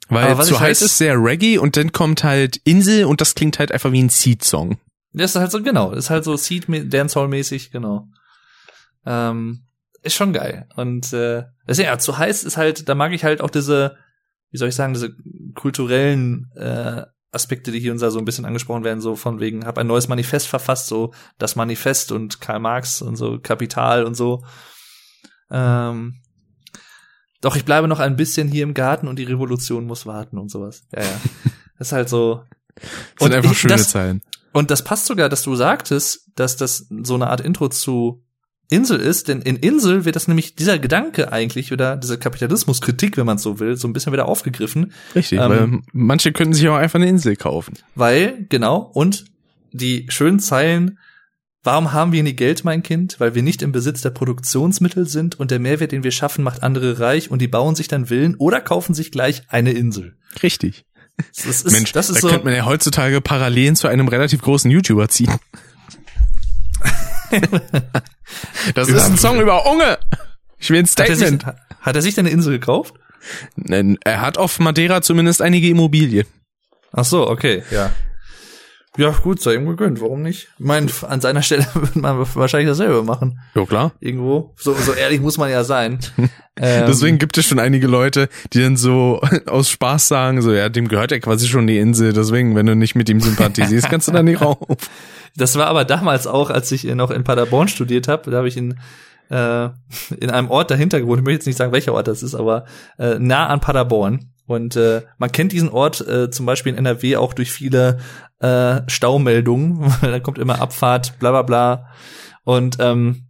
Weil 0.09 0.37
zu 0.43 0.59
heiß 0.59 0.81
halt- 0.81 0.83
ist 0.83 0.99
sehr 0.99 1.17
Reggae 1.17 1.59
und 1.59 1.77
dann 1.77 1.93
kommt 1.93 2.25
halt 2.25 2.57
Insel 2.65 3.05
und 3.05 3.21
das 3.21 3.35
klingt 3.35 3.59
halt 3.59 3.73
einfach 3.73 3.93
wie 3.93 4.03
ein 4.03 4.09
Seed-Song. 4.09 4.79
Das 5.13 5.35
ist 5.35 5.41
halt 5.41 5.51
so, 5.51 5.63
genau, 5.63 5.93
ist 5.93 6.11
halt 6.11 6.25
so 6.25 6.37
Seed 6.37 6.67
Dancehall-mäßig, 6.69 7.71
genau. 7.71 8.09
Ähm, 9.07 9.63
ist 10.03 10.15
schon 10.15 10.33
geil. 10.33 10.69
Und 10.77 11.13
äh, 11.13 11.45
ist 11.67 11.79
ja 11.79 11.99
zu 11.99 12.19
heiß 12.19 12.45
ist 12.45 12.57
halt, 12.57 12.89
da 12.89 12.95
mag 12.95 13.13
ich 13.13 13.25
halt 13.25 13.41
auch 13.41 13.51
diese, 13.51 13.97
wie 14.51 14.59
soll 14.59 14.69
ich 14.69 14.75
sagen, 14.75 14.95
diese 14.95 15.15
kulturellen 15.55 16.51
äh, 16.57 17.03
Aspekte, 17.31 17.73
die 17.73 17.81
hier 17.81 17.93
und 17.93 18.01
da 18.01 18.11
so 18.11 18.19
ein 18.19 18.25
bisschen 18.25 18.47
angesprochen 18.47 18.85
werden, 18.85 19.01
so 19.01 19.15
von 19.17 19.39
wegen, 19.41 19.67
hab 19.67 19.77
ein 19.77 19.87
neues 19.87 20.09
Manifest 20.09 20.49
verfasst, 20.49 20.87
so 20.87 21.13
das 21.39 21.57
Manifest 21.57 22.11
und 22.13 22.41
Karl 22.41 22.61
Marx 22.61 23.03
und 23.03 23.17
so 23.17 23.39
Kapital 23.39 24.05
und 24.05 24.15
so. 24.15 24.43
Ähm, 25.51 26.21
doch 27.41 27.55
ich 27.57 27.65
bleibe 27.65 27.87
noch 27.89 28.01
ein 28.01 28.17
bisschen 28.17 28.49
hier 28.49 28.63
im 28.65 28.75
Garten 28.75 29.09
und 29.09 29.17
die 29.19 29.25
Revolution 29.25 29.85
muss 29.87 30.07
warten 30.07 30.39
und 30.39 30.51
sowas. 30.51 30.83
Ja, 30.93 31.03
ja. 31.03 31.21
Das 31.79 31.89
ist 31.89 31.93
halt 31.93 32.09
so. 32.09 32.43
Das 32.75 32.91
sind 33.21 33.35
einfach 33.35 33.53
ich- 33.53 33.59
schöne 33.59 33.75
das, 33.77 33.91
Zeilen. 33.91 34.21
und 34.53 34.73
das 34.73 34.83
passt 34.83 35.07
sogar, 35.07 35.29
dass 35.29 35.43
du 35.43 35.55
sagtest, 35.55 36.29
dass 36.35 36.57
das 36.57 36.89
so 37.03 37.15
eine 37.15 37.29
Art 37.29 37.41
Intro 37.41 37.69
zu 37.69 38.25
Insel 38.71 39.01
ist, 39.01 39.29
denn 39.29 39.41
in 39.41 39.57
Insel 39.57 40.05
wird 40.05 40.15
das 40.17 40.29
nämlich 40.29 40.55
dieser 40.55 40.79
Gedanke 40.79 41.33
eigentlich 41.33 41.71
wieder, 41.71 41.97
diese 41.97 42.19
Kapitalismuskritik, 42.19 43.17
wenn 43.17 43.25
man 43.25 43.39
so 43.39 43.61
will, 43.61 43.77
so 43.77 43.89
ein 43.89 43.95
bisschen 43.95 44.13
wieder 44.13 44.29
aufgegriffen, 44.29 44.93
Richtig, 45.15 45.39
ähm, 45.41 45.49
weil 45.49 45.81
manche 45.93 46.33
könnten 46.33 46.53
sich 46.53 46.69
auch 46.69 46.77
einfach 46.77 46.99
eine 46.99 47.09
Insel 47.09 47.37
kaufen. 47.37 47.75
weil, 47.95 48.47
genau, 48.49 48.91
und 48.93 49.25
die 49.73 50.07
schönen 50.11 50.39
Zeilen, 50.39 50.99
warum 51.63 51.93
haben 51.93 52.13
wir 52.13 52.23
nie 52.23 52.35
Geld, 52.35 52.65
mein 52.65 52.83
Kind? 52.83 53.21
Weil 53.21 53.35
wir 53.35 53.43
nicht 53.43 53.63
im 53.63 53.73
Besitz 53.73 54.03
der 54.03 54.11
Produktionsmittel 54.11 55.09
sind 55.09 55.41
und 55.41 55.51
der 55.51 55.61
Mehrwert, 55.61 55.93
den 55.93 56.05
wir 56.05 56.11
schaffen, 56.11 56.45
macht 56.45 56.63
andere 56.63 57.01
reich 57.01 57.31
und 57.31 57.41
die 57.41 57.49
bauen 57.49 57.75
sich 57.75 57.89
dann 57.89 58.07
Villen 58.07 58.35
oder 58.37 58.61
kaufen 58.61 58.95
sich 58.95 59.11
gleich 59.11 59.43
eine 59.49 59.73
Insel. 59.73 60.17
Richtig. 60.43 60.85
Das 61.35 61.47
ist, 61.47 61.73
Mensch, 61.73 61.93
das 61.93 62.11
ist 62.11 62.17
da 62.17 62.21
so, 62.21 62.29
könnte 62.29 62.45
man 62.45 62.55
ja 62.55 62.65
heutzutage 62.65 63.21
Parallelen 63.21 63.77
zu 63.77 63.89
einem 63.89 64.09
relativ 64.09 64.41
großen 64.41 64.71
YouTuber 64.71 65.09
ziehen. 65.09 65.33
das 68.75 68.89
ist 68.89 69.05
ein 69.05 69.19
Song 69.19 69.41
über 69.41 69.67
Unge. 69.67 69.99
Ich 70.59 70.71
will 70.71 70.79
ein 70.79 70.87
hat 70.87 71.01
er, 71.01 71.17
sich, 71.17 71.27
Statement. 71.27 71.57
hat 71.81 71.97
er 71.97 72.03
sich 72.03 72.15
denn 72.15 72.27
eine 72.27 72.35
Insel 72.35 72.53
gekauft? 72.53 72.95
Nein, 73.57 73.99
Er 74.05 74.21
hat 74.21 74.39
auf 74.39 74.59
Madeira 74.59 75.03
zumindest 75.03 75.43
einige 75.43 75.69
Immobilien. 75.69 76.27
Ach 76.93 77.05
so, 77.05 77.29
okay, 77.29 77.63
ja. 77.71 77.91
Ja, 78.97 79.11
gut, 79.11 79.41
sei 79.41 79.55
ihm 79.55 79.67
gegönnt, 79.67 80.01
warum 80.01 80.23
nicht? 80.23 80.49
Ich 80.59 80.65
mein, 80.65 80.91
an 81.03 81.21
seiner 81.21 81.43
Stelle 81.43 81.65
würde 81.75 81.99
man 82.01 82.19
wahrscheinlich 82.35 82.69
dasselbe 82.69 83.05
machen. 83.05 83.39
Ja, 83.55 83.65
klar. 83.65 83.93
Irgendwo. 84.01 84.55
So, 84.57 84.75
so 84.75 84.93
ehrlich 84.93 85.21
muss 85.21 85.39
man 85.39 85.51
ja 85.51 85.63
sein. 85.63 86.01
ähm, 86.57 86.85
Deswegen 86.89 87.19
gibt 87.19 87.39
es 87.39 87.47
schon 87.47 87.61
einige 87.61 87.87
Leute, 87.87 88.29
die 88.53 88.61
dann 88.61 88.77
so 88.77 89.21
aus 89.47 89.71
Spaß 89.71 90.09
sagen, 90.09 90.43
so, 90.43 90.53
ja, 90.53 90.69
dem 90.69 90.89
gehört 90.89 91.13
ja 91.13 91.21
quasi 91.21 91.47
schon 91.47 91.69
die 91.69 91.79
Insel, 91.79 92.13
deswegen, 92.13 92.57
wenn 92.57 92.67
du 92.67 92.75
nicht 92.75 92.97
mit 92.97 93.09
ihm 93.09 93.21
sympathisierst, 93.21 93.89
kannst 93.89 94.09
du 94.09 94.13
da 94.13 94.25
nicht 94.25 94.41
rauf. 94.41 94.59
Das 95.39 95.57
war 95.57 95.69
aber 95.69 95.85
damals 95.85 96.27
auch, 96.27 96.51
als 96.51 96.71
ich 96.73 96.85
noch 96.85 97.11
in 97.11 97.25
Paderborn 97.25 97.69
studiert 97.69 98.09
habe, 98.09 98.31
da 98.31 98.39
habe 98.39 98.49
ich 98.49 98.57
in, 98.57 98.79
äh, 99.31 99.69
in 100.19 100.31
einem 100.31 100.51
Ort 100.51 100.71
dahinter 100.71 101.01
gewohnt. 101.01 101.21
Ich 101.21 101.25
möchte 101.25 101.39
jetzt 101.39 101.47
nicht 101.47 101.57
sagen, 101.57 101.73
welcher 101.73 101.95
Ort 101.95 102.09
das 102.09 102.23
ist, 102.23 102.35
aber 102.35 102.65
äh, 102.99 103.19
nah 103.19 103.47
an 103.47 103.61
Paderborn. 103.61 104.33
Und 104.47 104.77
äh, 104.77 105.03
man 105.19 105.31
kennt 105.31 105.53
diesen 105.53 105.69
Ort 105.69 106.07
äh, 106.07 106.31
zum 106.31 106.45
Beispiel 106.45 106.73
in 106.73 106.79
NRW 106.79 107.17
auch 107.17 107.35
durch 107.35 107.53
viele 107.53 107.99
äh, 108.41 108.81
Staumeldungen. 108.89 109.93
da 110.03 110.19
kommt 110.21 110.39
immer 110.39 110.61
Abfahrt, 110.61 111.19
bla 111.21 111.31
bla 111.31 111.43
bla. 111.43 111.87
Und 112.45 112.79
ähm, 112.81 113.29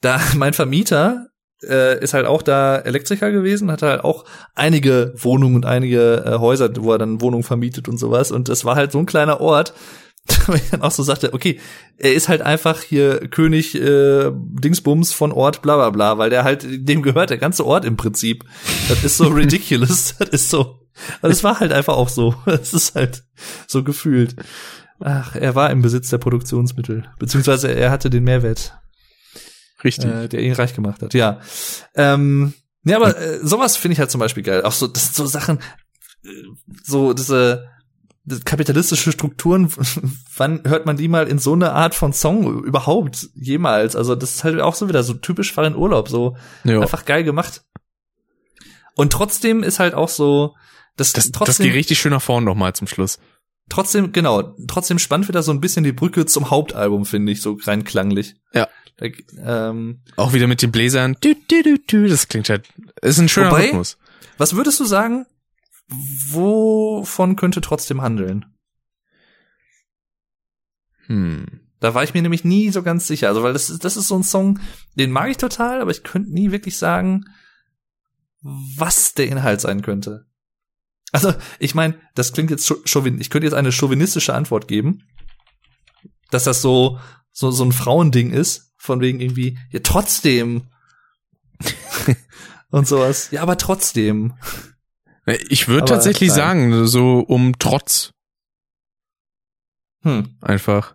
da 0.00 0.20
mein 0.36 0.54
Vermieter 0.54 1.26
äh, 1.62 2.02
ist 2.02 2.14
halt 2.14 2.26
auch 2.26 2.42
da 2.42 2.78
Elektriker 2.78 3.30
gewesen, 3.30 3.70
hat 3.70 3.82
halt 3.82 4.04
auch 4.04 4.24
einige 4.54 5.12
Wohnungen 5.16 5.56
und 5.56 5.66
einige 5.66 6.24
äh, 6.24 6.38
Häuser, 6.38 6.70
wo 6.76 6.92
er 6.92 6.98
dann 6.98 7.20
Wohnungen 7.20 7.42
vermietet 7.42 7.88
und 7.88 7.98
sowas. 7.98 8.30
Und 8.30 8.48
das 8.48 8.64
war 8.64 8.76
halt 8.76 8.92
so 8.92 8.98
ein 8.98 9.06
kleiner 9.06 9.40
Ort, 9.40 9.74
wo 10.46 10.54
ich 10.54 10.70
dann 10.70 10.82
auch 10.82 10.90
so 10.90 11.02
sagte, 11.02 11.34
okay, 11.34 11.60
er 11.98 12.14
ist 12.14 12.28
halt 12.28 12.40
einfach 12.40 12.82
hier 12.82 13.28
König 13.28 13.74
äh, 13.74 14.30
Dingsbums 14.32 15.12
von 15.12 15.32
Ort 15.32 15.62
bla 15.62 15.76
bla 15.76 15.90
bla, 15.90 16.18
weil 16.18 16.30
der 16.30 16.44
halt, 16.44 16.64
dem 16.66 17.02
gehört 17.02 17.30
der 17.30 17.38
ganze 17.38 17.66
Ort 17.66 17.84
im 17.84 17.96
Prinzip. 17.96 18.44
Das 18.88 19.04
ist 19.04 19.16
so 19.16 19.28
ridiculous. 19.28 20.14
Das 20.18 20.28
ist 20.30 20.50
so. 20.50 20.80
Aber 21.20 21.28
das 21.28 21.44
war 21.44 21.60
halt 21.60 21.72
einfach 21.72 21.94
auch 21.94 22.08
so. 22.08 22.34
Das 22.46 22.72
ist 22.72 22.94
halt 22.94 23.24
so 23.66 23.84
gefühlt. 23.84 24.36
Ach, 25.00 25.34
er 25.34 25.54
war 25.54 25.70
im 25.70 25.82
Besitz 25.82 26.08
der 26.08 26.18
Produktionsmittel. 26.18 27.04
Beziehungsweise 27.18 27.74
er 27.74 27.90
hatte 27.90 28.08
den 28.10 28.24
Mehrwert 28.24 28.78
Richtig. 29.82 30.10
äh, 30.10 30.28
der 30.28 30.40
ihn 30.40 30.54
reich 30.54 30.74
gemacht 30.74 31.02
hat. 31.02 31.12
Ja, 31.12 31.40
ähm, 31.94 32.54
ja, 32.84 32.96
aber 32.96 33.18
äh, 33.18 33.40
sowas 33.42 33.76
finde 33.76 33.94
ich 33.94 33.98
halt 33.98 34.10
zum 34.10 34.20
Beispiel 34.20 34.42
geil. 34.42 34.62
Auch 34.62 34.72
so, 34.72 34.86
das 34.86 35.06
sind 35.06 35.16
so 35.16 35.26
Sachen, 35.26 35.58
äh, 36.24 36.28
so 36.82 37.12
diese 37.12 37.68
kapitalistische 38.44 39.12
Strukturen. 39.12 39.70
wann 40.36 40.62
hört 40.64 40.86
man 40.86 40.96
die 40.96 41.08
mal 41.08 41.26
in 41.28 41.38
so 41.38 41.52
eine 41.52 41.72
Art 41.72 41.94
von 41.94 42.12
Song 42.12 42.64
überhaupt 42.64 43.28
jemals? 43.34 43.96
Also 43.96 44.14
das 44.14 44.36
ist 44.36 44.44
halt 44.44 44.60
auch 44.60 44.74
so 44.74 44.88
wieder 44.88 45.02
so 45.02 45.14
typisch 45.14 45.52
Fall 45.52 45.66
in 45.66 45.76
Urlaub, 45.76 46.08
so 46.08 46.36
ja. 46.64 46.80
einfach 46.80 47.04
geil 47.04 47.24
gemacht. 47.24 47.62
Und 48.94 49.12
trotzdem 49.12 49.62
ist 49.62 49.80
halt 49.80 49.94
auch 49.94 50.08
so, 50.08 50.54
das, 50.96 51.12
Das, 51.12 51.24
das 51.30 51.32
trotzdem, 51.32 51.66
geht 51.66 51.74
richtig 51.74 51.98
schön 51.98 52.12
nach 52.12 52.22
vorne 52.22 52.46
nochmal 52.46 52.74
zum 52.74 52.86
Schluss. 52.86 53.18
trotzdem, 53.68 54.12
genau, 54.12 54.54
trotzdem 54.68 54.98
spannt 54.98 55.26
wieder 55.28 55.42
so 55.42 55.52
ein 55.52 55.60
bisschen 55.60 55.84
die 55.84 55.92
Brücke 55.92 56.26
zum 56.26 56.50
Hauptalbum, 56.50 57.04
finde 57.04 57.32
ich, 57.32 57.42
so 57.42 57.58
rein 57.64 57.84
klanglich. 57.84 58.36
Ja. 58.52 58.68
Da, 58.96 59.06
ähm, 59.44 60.02
Auch 60.16 60.32
wieder 60.34 60.46
mit 60.46 60.62
den 60.62 60.70
Bläsern. 60.70 61.16
Du, 61.20 61.34
du, 61.48 61.62
du, 61.64 61.78
du. 61.84 62.06
Das 62.06 62.28
klingt 62.28 62.48
halt, 62.48 62.68
ist 63.02 63.18
ein 63.18 63.28
schöner 63.28 63.50
Wobei- 63.50 63.64
Rhythmus. 63.66 63.98
was 64.38 64.54
würdest 64.54 64.78
du 64.78 64.84
sagen, 64.84 65.26
wovon 66.30 67.36
könnte 67.36 67.60
trotzdem 67.60 68.02
handeln? 68.02 68.46
Hm. 71.06 71.60
Da 71.80 71.94
war 71.94 72.02
ich 72.02 72.14
mir 72.14 72.22
nämlich 72.22 72.44
nie 72.44 72.70
so 72.70 72.82
ganz 72.82 73.06
sicher. 73.06 73.28
Also, 73.28 73.42
weil 73.42 73.52
das 73.52 73.68
ist, 73.68 73.84
das 73.84 73.96
ist 73.96 74.08
so 74.08 74.16
ein 74.16 74.22
Song, 74.22 74.58
den 74.94 75.10
mag 75.10 75.28
ich 75.30 75.36
total, 75.36 75.80
aber 75.82 75.90
ich 75.90 76.02
könnte 76.02 76.32
nie 76.32 76.50
wirklich 76.50 76.78
sagen, 76.78 77.24
was 78.40 79.14
der 79.14 79.28
Inhalt 79.28 79.60
sein 79.60 79.82
könnte. 79.82 80.26
Also, 81.12 81.34
ich 81.58 81.74
meine, 81.74 82.00
das 82.14 82.32
klingt 82.32 82.50
jetzt 82.50 82.66
chau- 82.66 82.80
chauvin. 82.86 83.20
Ich 83.20 83.30
könnte 83.30 83.46
jetzt 83.46 83.54
eine 83.54 83.70
chauvinistische 83.70 84.34
Antwort 84.34 84.66
geben, 84.66 85.04
dass 86.30 86.44
das 86.44 86.62
so, 86.62 86.98
so, 87.32 87.50
so 87.50 87.64
ein 87.64 87.72
Frauending 87.72 88.32
ist, 88.32 88.72
von 88.78 89.00
wegen 89.00 89.20
irgendwie, 89.20 89.58
ja, 89.70 89.80
trotzdem. 89.82 90.68
Und 92.70 92.88
sowas. 92.88 93.30
Ja, 93.30 93.42
aber 93.42 93.58
trotzdem. 93.58 94.34
Ich 95.26 95.68
würde 95.68 95.86
tatsächlich 95.86 96.28
nein. 96.30 96.36
sagen, 96.36 96.86
so 96.86 97.20
um 97.20 97.58
Trotz 97.58 98.12
Hm. 100.02 100.36
einfach. 100.42 100.94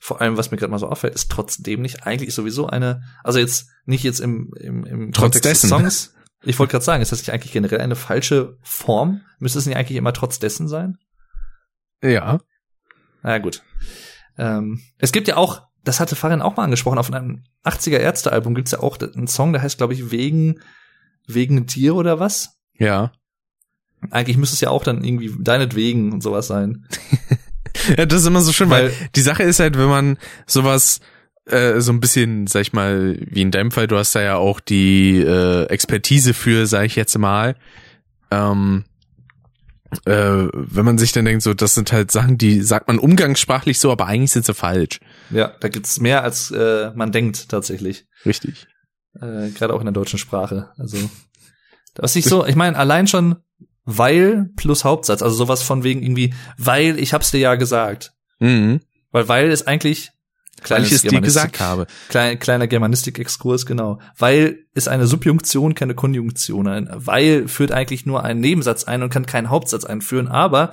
Vor 0.00 0.20
allem, 0.20 0.36
was 0.36 0.50
mir 0.50 0.58
gerade 0.58 0.70
mal 0.70 0.78
so 0.78 0.88
auffällt, 0.88 1.14
ist 1.14 1.30
trotzdem 1.30 1.82
nicht 1.82 2.06
eigentlich 2.06 2.34
sowieso 2.34 2.68
eine, 2.68 3.02
also 3.24 3.40
jetzt 3.40 3.68
nicht 3.84 4.04
jetzt 4.04 4.20
im, 4.20 4.52
im, 4.60 4.84
im 4.84 5.12
Trotz 5.12 5.34
Kontext 5.34 5.44
des 5.44 5.52
dessen. 5.62 5.68
Songs. 5.68 6.14
Ich 6.44 6.58
wollte 6.58 6.72
gerade 6.72 6.84
sagen, 6.84 7.02
ist 7.02 7.12
das 7.12 7.20
nicht 7.20 7.32
eigentlich 7.32 7.52
generell 7.52 7.80
eine 7.80 7.96
falsche 7.96 8.58
Form? 8.62 9.22
Müsste 9.38 9.58
es 9.58 9.66
nicht 9.66 9.76
eigentlich 9.76 9.98
immer 9.98 10.12
trotz 10.12 10.38
dessen 10.38 10.68
sein? 10.68 10.98
Ja. 12.02 12.40
Na 13.22 13.38
gut. 13.38 13.62
Ähm, 14.38 14.80
es 14.98 15.12
gibt 15.12 15.28
ja 15.28 15.36
auch, 15.36 15.62
das 15.84 16.00
hatte 16.00 16.16
Farin 16.16 16.42
auch 16.42 16.56
mal 16.56 16.64
angesprochen, 16.64 16.98
auf 16.98 17.12
einem 17.12 17.44
80er 17.64 17.98
Ärzte-Album 17.98 18.54
gibt's 18.54 18.72
ja 18.72 18.80
auch 18.80 18.98
einen 18.98 19.28
Song, 19.28 19.52
der 19.52 19.62
heißt, 19.62 19.78
glaube 19.78 19.94
ich, 19.94 20.10
wegen, 20.10 20.60
wegen 21.26 21.66
dir 21.66 21.94
oder 21.94 22.18
was? 22.20 22.56
Ja. 22.78 23.12
Eigentlich 24.10 24.36
müsste 24.36 24.54
es 24.54 24.60
ja 24.60 24.70
auch 24.70 24.82
dann 24.84 25.04
irgendwie 25.04 25.30
deinetwegen 25.40 26.12
und 26.12 26.22
sowas 26.22 26.46
sein. 26.46 26.86
Ja, 27.96 28.04
das 28.04 28.20
ist 28.20 28.26
immer 28.26 28.42
so 28.42 28.52
schön, 28.52 28.68
weil, 28.68 28.90
Weil- 28.90 29.08
die 29.16 29.22
Sache 29.22 29.42
ist 29.44 29.58
halt, 29.58 29.78
wenn 29.78 29.88
man 29.88 30.18
sowas 30.46 31.00
äh, 31.46 31.80
so 31.80 31.90
ein 31.90 32.00
bisschen, 32.00 32.46
sag 32.46 32.60
ich 32.60 32.72
mal, 32.74 33.16
wie 33.18 33.40
in 33.40 33.50
deinem 33.50 33.70
Fall, 33.70 33.86
du 33.86 33.96
hast 33.96 34.14
da 34.14 34.22
ja 34.22 34.36
auch 34.36 34.60
die 34.60 35.16
äh, 35.20 35.64
Expertise 35.64 36.34
für, 36.34 36.66
sag 36.66 36.84
ich 36.84 36.96
jetzt 36.96 37.16
mal, 37.18 37.56
ähm, 38.30 38.84
äh, 40.04 40.12
wenn 40.52 40.84
man 40.84 40.98
sich 40.98 41.12
dann 41.12 41.24
denkt, 41.24 41.42
so, 41.42 41.54
das 41.54 41.74
sind 41.74 41.92
halt 41.92 42.10
Sachen, 42.12 42.36
die 42.38 42.60
sagt 42.62 42.88
man 42.88 42.98
umgangssprachlich 42.98 43.78
so, 43.80 43.90
aber 43.90 44.06
eigentlich 44.06 44.32
sind 44.32 44.44
sie 44.44 44.54
falsch. 44.54 45.00
Ja, 45.30 45.52
da 45.60 45.68
gibt's 45.68 45.98
mehr 45.98 46.22
als 46.22 46.50
äh, 46.50 46.90
man 46.94 47.10
denkt 47.10 47.48
tatsächlich. 47.48 48.04
Richtig. 48.26 48.66
Äh, 49.20 49.50
gerade 49.50 49.74
auch 49.74 49.80
in 49.80 49.86
der 49.86 49.92
deutschen 49.92 50.18
Sprache. 50.18 50.70
Also 50.78 50.98
was 51.96 52.16
ich 52.16 52.24
so, 52.24 52.46
ich 52.46 52.56
meine, 52.56 52.78
allein 52.78 53.06
schon 53.06 53.36
weil 53.84 54.50
plus 54.56 54.84
Hauptsatz, 54.84 55.22
also 55.22 55.34
sowas 55.34 55.62
von 55.62 55.82
wegen 55.84 56.02
irgendwie, 56.02 56.34
weil 56.56 56.98
ich 56.98 57.12
hab's 57.12 57.30
dir 57.32 57.40
ja 57.40 57.54
gesagt. 57.56 58.12
Mhm. 58.38 58.80
Weil 59.10 59.28
weil 59.28 59.50
ist 59.50 59.66
eigentlich 59.68 60.10
Weil 60.58 60.64
kleines 60.64 60.88
ich 60.88 60.94
es 60.94 61.02
dir 61.02 61.10
Germanistik- 61.10 61.52
gesagt 61.52 61.60
habe. 61.60 61.86
Klein, 62.08 62.38
kleiner 62.38 62.66
Germanistik-Exkurs, 62.68 63.66
genau. 63.66 64.00
Weil 64.16 64.60
ist 64.74 64.88
eine 64.88 65.06
Subjunktion, 65.06 65.74
keine 65.74 65.94
Konjunktion. 65.94 66.68
Ein 66.68 66.88
weil 66.92 67.48
führt 67.48 67.72
eigentlich 67.72 68.06
nur 68.06 68.22
einen 68.24 68.40
Nebensatz 68.40 68.84
ein 68.84 69.02
und 69.02 69.10
kann 69.10 69.26
keinen 69.26 69.50
Hauptsatz 69.50 69.84
einführen, 69.84 70.28
aber 70.28 70.72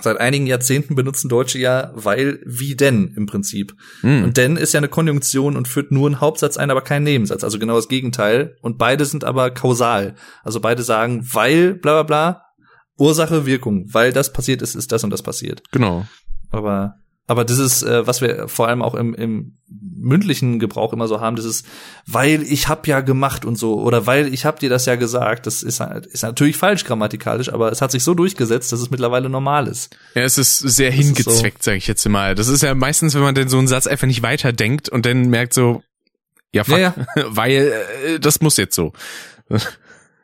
seit 0.00 0.18
einigen 0.18 0.46
Jahrzehnten 0.46 0.94
benutzen 0.94 1.28
Deutsche 1.28 1.58
ja 1.58 1.90
weil 1.94 2.40
wie 2.44 2.76
denn 2.76 3.14
im 3.16 3.26
Prinzip. 3.26 3.74
Mhm. 4.02 4.24
Und 4.24 4.36
denn 4.36 4.56
ist 4.56 4.74
ja 4.74 4.78
eine 4.78 4.88
Konjunktion 4.88 5.56
und 5.56 5.68
führt 5.68 5.90
nur 5.90 6.06
einen 6.06 6.20
Hauptsatz 6.20 6.56
ein, 6.56 6.70
aber 6.70 6.82
keinen 6.82 7.04
Nebensatz. 7.04 7.44
Also 7.44 7.58
genau 7.58 7.76
das 7.76 7.88
Gegenteil. 7.88 8.56
Und 8.60 8.78
beide 8.78 9.04
sind 9.04 9.24
aber 9.24 9.50
kausal. 9.50 10.14
Also 10.42 10.60
beide 10.60 10.82
sagen, 10.82 11.26
weil 11.32 11.74
bla 11.74 12.02
bla 12.02 12.02
bla, 12.02 12.42
Ursache, 12.98 13.46
Wirkung. 13.46 13.86
Weil 13.92 14.12
das 14.12 14.32
passiert 14.32 14.62
ist, 14.62 14.74
ist 14.74 14.92
das 14.92 15.04
und 15.04 15.10
das 15.10 15.22
passiert. 15.22 15.62
Genau. 15.72 16.06
Aber 16.50 16.96
aber 17.26 17.44
das 17.44 17.58
ist, 17.58 17.82
äh, 17.82 18.06
was 18.06 18.20
wir 18.20 18.46
vor 18.48 18.68
allem 18.68 18.82
auch 18.82 18.94
im, 18.94 19.14
im 19.14 19.58
mündlichen 19.68 20.58
Gebrauch 20.60 20.92
immer 20.92 21.08
so 21.08 21.20
haben, 21.20 21.34
das 21.36 21.44
ist, 21.44 21.66
weil 22.06 22.42
ich 22.42 22.68
hab 22.68 22.86
ja 22.86 23.00
gemacht 23.00 23.44
und 23.44 23.56
so 23.56 23.80
oder 23.80 24.06
weil 24.06 24.32
ich 24.32 24.44
hab 24.44 24.60
dir 24.60 24.68
das 24.68 24.86
ja 24.86 24.94
gesagt. 24.94 25.46
Das 25.46 25.62
ist, 25.64 25.80
halt- 25.80 26.06
ist 26.06 26.22
natürlich 26.22 26.56
falsch 26.56 26.84
grammatikalisch, 26.84 27.52
aber 27.52 27.72
es 27.72 27.82
hat 27.82 27.90
sich 27.90 28.04
so 28.04 28.14
durchgesetzt, 28.14 28.70
dass 28.72 28.80
es 28.80 28.90
mittlerweile 28.90 29.28
normal 29.28 29.66
ist. 29.66 29.96
Ja, 30.14 30.22
es 30.22 30.38
ist 30.38 30.58
sehr 30.60 30.90
ist 30.90 30.94
hingezweckt, 30.96 31.62
sag 31.64 31.74
ich 31.76 31.88
jetzt 31.88 32.08
mal. 32.08 32.34
Das 32.36 32.46
ist 32.48 32.62
ja 32.62 32.74
meistens, 32.74 33.14
wenn 33.14 33.22
man 33.22 33.34
denn 33.34 33.48
so 33.48 33.58
einen 33.58 33.66
Satz 33.68 33.86
einfach 33.88 34.06
nicht 34.06 34.22
weiterdenkt 34.22 34.88
und 34.88 35.04
dann 35.04 35.28
merkt 35.28 35.52
so, 35.52 35.82
ja, 36.52 36.62
fuck, 36.62 36.78
Ja, 36.78 36.94
weil 37.26 37.72
äh, 38.06 38.20
das 38.20 38.40
muss 38.40 38.56
jetzt 38.56 38.76
so. 38.76 38.92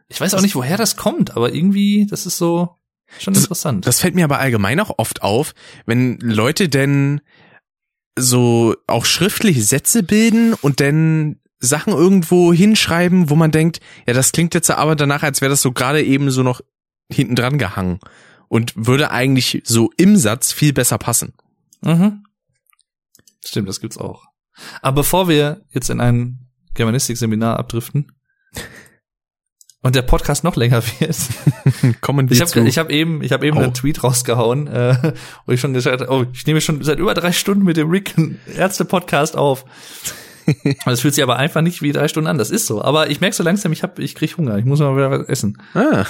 Ich 0.08 0.20
weiß 0.20 0.34
auch 0.34 0.40
nicht, 0.40 0.54
woher 0.54 0.76
das 0.76 0.96
kommt, 0.96 1.36
aber 1.36 1.54
irgendwie, 1.54 2.06
das 2.08 2.26
ist 2.26 2.38
so 2.38 2.76
schon 3.18 3.34
Das- 3.34 3.44
interessant. 3.44 3.86
Das 3.86 4.00
fällt 4.00 4.14
mir 4.14 4.24
aber 4.24 4.38
allgemein 4.38 4.80
auch 4.80 4.98
oft 4.98 5.22
auf, 5.22 5.54
wenn 5.86 6.18
Leute 6.20 6.68
denn 6.68 7.20
so 8.18 8.74
auch 8.86 9.04
schriftlich 9.04 9.66
Sätze 9.66 10.02
bilden 10.02 10.54
und 10.54 10.80
dann 10.80 11.36
Sachen 11.60 11.92
irgendwo 11.92 12.52
hinschreiben, 12.52 13.30
wo 13.30 13.36
man 13.36 13.50
denkt, 13.52 13.80
ja, 14.06 14.12
das 14.14 14.32
klingt 14.32 14.52
jetzt 14.54 14.70
aber 14.70 14.96
danach, 14.96 15.22
als 15.22 15.40
wäre 15.40 15.50
das 15.50 15.62
so 15.62 15.72
gerade 15.72 16.02
eben 16.02 16.30
so 16.30 16.42
noch 16.42 16.60
hinten 17.10 17.36
dran 17.36 17.56
gehangen 17.58 18.00
und 18.48 18.72
würde 18.76 19.10
eigentlich 19.12 19.62
so 19.64 19.90
im 19.96 20.16
Satz 20.16 20.52
viel 20.52 20.72
besser 20.72 20.98
passen. 20.98 21.32
Mhm. 21.82 22.24
Stimmt, 23.44 23.68
das 23.68 23.80
gibt's 23.80 23.96
auch. 23.98 24.24
Aber 24.82 24.96
bevor 25.02 25.28
wir 25.28 25.62
jetzt 25.70 25.88
in 25.88 26.00
ein 26.00 26.48
Germanistik-Seminar 26.74 27.58
abdriften 27.58 28.12
und 29.82 29.94
der 29.96 30.02
Podcast 30.02 30.44
noch 30.44 30.56
länger 30.56 30.82
wird, 31.00 31.16
Kommen 32.00 32.28
wir 32.28 32.34
ich 32.34 32.40
habe 32.40 32.50
zu. 32.50 32.60
ich 32.64 32.78
hab 32.78 32.90
eben, 32.90 33.22
ich 33.22 33.32
habe 33.32 33.46
eben 33.46 33.56
Oh. 33.58 33.60
einen 33.60 33.74
Tweet 33.74 34.02
rausgehauen, 34.04 34.66
äh, 34.68 35.12
wo 35.46 35.52
ich 35.52 35.60
schon 35.60 35.72
gesagt 35.74 36.00
habe, 36.00 36.10
oh, 36.12 36.24
ich 36.32 36.46
nehme 36.46 36.60
schon 36.60 36.82
seit 36.82 36.98
über 36.98 37.14
drei 37.14 37.32
Stunden 37.32 37.64
mit 37.64 37.76
dem 37.76 37.90
Rick 37.90 38.14
einen 38.16 38.40
Ärzte-Podcast 38.56 39.36
auf. 39.36 39.64
Es 40.86 41.00
fühlt 41.00 41.14
sich 41.14 41.22
aber 41.22 41.36
einfach 41.36 41.60
nicht 41.60 41.82
wie 41.82 41.92
drei 41.92 42.08
Stunden 42.08 42.26
an. 42.26 42.36
Das 42.36 42.50
ist 42.50 42.66
so. 42.66 42.82
Aber 42.82 43.08
ich 43.10 43.20
merke 43.20 43.36
so 43.36 43.44
langsam, 43.44 43.70
ich 43.70 43.84
hab, 43.84 44.00
ich 44.00 44.16
krieg 44.16 44.36
Hunger. 44.36 44.56
Ich 44.58 44.64
muss 44.64 44.80
mal 44.80 44.96
wieder 44.96 45.08
was 45.10 45.28
essen. 45.28 45.56
ah, 45.74 46.04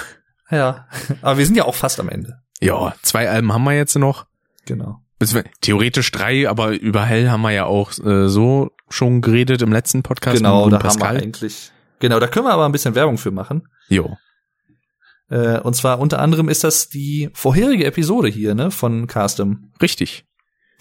Ja. 0.49 0.87
Aber 1.21 1.37
wir 1.37 1.45
sind 1.45 1.55
ja 1.55 1.65
auch 1.65 1.75
fast 1.75 1.99
am 1.99 2.09
Ende. 2.09 2.39
ja, 2.59 2.95
zwei 3.03 3.29
Alben 3.29 3.53
haben 3.53 3.63
wir 3.63 3.73
jetzt 3.73 3.95
noch. 3.95 4.25
Genau. 4.65 5.01
Theoretisch 5.61 6.09
drei, 6.11 6.49
aber 6.49 6.71
über 6.71 7.05
Hell 7.05 7.29
haben 7.29 7.41
wir 7.43 7.51
ja 7.51 7.65
auch 7.65 7.91
äh, 8.03 8.27
so 8.27 8.71
schon 8.89 9.21
geredet 9.21 9.61
im 9.61 9.71
letzten 9.71 10.01
Podcast. 10.01 10.37
Genau, 10.37 10.67
da 10.69 10.77
Ruben 10.77 10.89
haben 10.89 10.99
wir 10.99 11.07
eigentlich. 11.09 11.71
Genau, 12.03 12.19
da 12.19 12.27
können 12.27 12.45
wir 12.45 12.51
aber 12.51 12.65
ein 12.65 12.73
bisschen 12.73 12.95
Werbung 12.95 13.17
für 13.17 13.31
machen. 13.31 13.69
Jo. 13.87 14.17
Äh, 15.29 15.61
und 15.61 15.73
zwar 15.73 15.99
unter 15.99 16.19
anderem 16.19 16.49
ist 16.49 16.65
das 16.65 16.89
die 16.89 17.29
vorherige 17.33 17.85
Episode 17.85 18.27
hier, 18.27 18.55
ne, 18.55 18.71
von 18.71 19.07
Castem, 19.07 19.71
Richtig. 19.81 20.25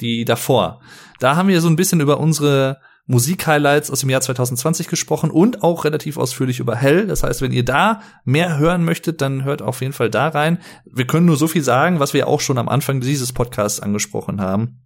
die 0.01 0.25
davor. 0.25 0.81
Da 1.21 1.37
haben 1.37 1.47
wir 1.47 1.61
so 1.61 1.69
ein 1.69 1.77
bisschen 1.77 2.01
über 2.01 2.19
unsere 2.19 2.81
Musik-Highlights 3.07 3.93
aus 3.93 4.01
dem 4.01 4.11
Jahr 4.11 4.21
2020 4.21 4.89
gesprochen 4.89 5.31
und 5.31 5.63
auch 5.63 5.85
relativ 5.85 6.17
ausführlich 6.17 6.59
über 6.59 6.75
Hell. 6.75 7.07
Das 7.07 7.23
heißt, 7.23 7.41
wenn 7.41 7.53
ihr 7.53 7.65
da 7.65 8.03
mehr 8.25 8.59
hören 8.59 8.85
möchtet, 8.85 9.21
dann 9.21 9.45
hört 9.45 9.63
auf 9.63 9.81
jeden 9.81 9.93
Fall 9.93 10.11
da 10.11 10.27
rein. 10.27 10.59
Wir 10.85 11.07
können 11.07 11.27
nur 11.27 11.37
so 11.37 11.47
viel 11.47 11.63
sagen, 11.63 12.01
was 12.01 12.15
wir 12.15 12.27
auch 12.27 12.41
schon 12.41 12.59
am 12.59 12.69
Anfang 12.69 13.01
dieses 13.01 13.33
Podcasts 13.33 13.79
angesprochen 13.79 14.41
haben. 14.41 14.81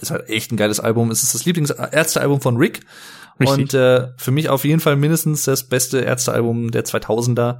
Ist 0.00 0.10
halt 0.10 0.30
echt 0.30 0.50
ein 0.50 0.56
geiles 0.56 0.80
Album. 0.80 1.10
Es 1.10 1.22
ist 1.22 1.34
das 1.34 1.44
Lieblingsärztealbum 1.44 2.40
von 2.40 2.56
Rick. 2.56 2.80
Richtig. 3.40 3.58
Und 3.58 3.74
äh, 3.74 4.08
für 4.16 4.30
mich 4.30 4.48
auf 4.48 4.64
jeden 4.64 4.80
Fall 4.80 4.96
mindestens 4.96 5.44
das 5.44 5.68
beste 5.68 6.00
Ärztealbum 6.00 6.70
der 6.70 6.84
2000er. 6.84 7.58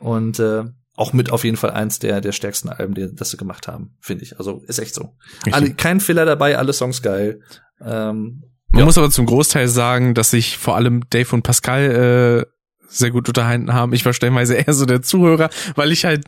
Und 0.00 0.38
äh, 0.38 0.64
auch 0.94 1.12
mit 1.12 1.30
auf 1.32 1.44
jeden 1.44 1.56
Fall 1.56 1.70
eins 1.70 1.98
der, 1.98 2.20
der 2.20 2.32
stärksten 2.32 2.68
Alben, 2.68 2.94
die 2.94 3.14
das 3.14 3.30
sie 3.30 3.36
gemacht 3.36 3.68
haben, 3.68 3.96
finde 4.00 4.24
ich. 4.24 4.38
Also 4.38 4.62
ist 4.66 4.78
echt 4.78 4.94
so. 4.94 5.14
Alle, 5.52 5.74
kein 5.74 6.00
Fehler 6.00 6.24
dabei, 6.24 6.56
alle 6.58 6.72
Songs 6.72 7.02
geil. 7.02 7.40
Ähm, 7.80 8.42
Man 8.70 8.80
Ja. 8.80 8.84
muss 8.86 8.98
aber 8.98 9.10
zum 9.10 9.26
Großteil 9.26 9.68
sagen, 9.68 10.14
dass 10.14 10.30
sich 10.30 10.56
vor 10.58 10.76
allem 10.76 11.04
Dave 11.10 11.34
und 11.34 11.42
Pascal 11.42 12.44
äh, 12.46 12.50
sehr 12.88 13.10
gut 13.10 13.28
unterhalten 13.28 13.72
haben. 13.72 13.92
Ich 13.92 14.04
war 14.06 14.12
stellenweise 14.12 14.54
eher 14.56 14.72
so 14.72 14.86
der 14.86 15.02
Zuhörer, 15.02 15.50
weil 15.74 15.92
ich 15.92 16.04
halt 16.04 16.26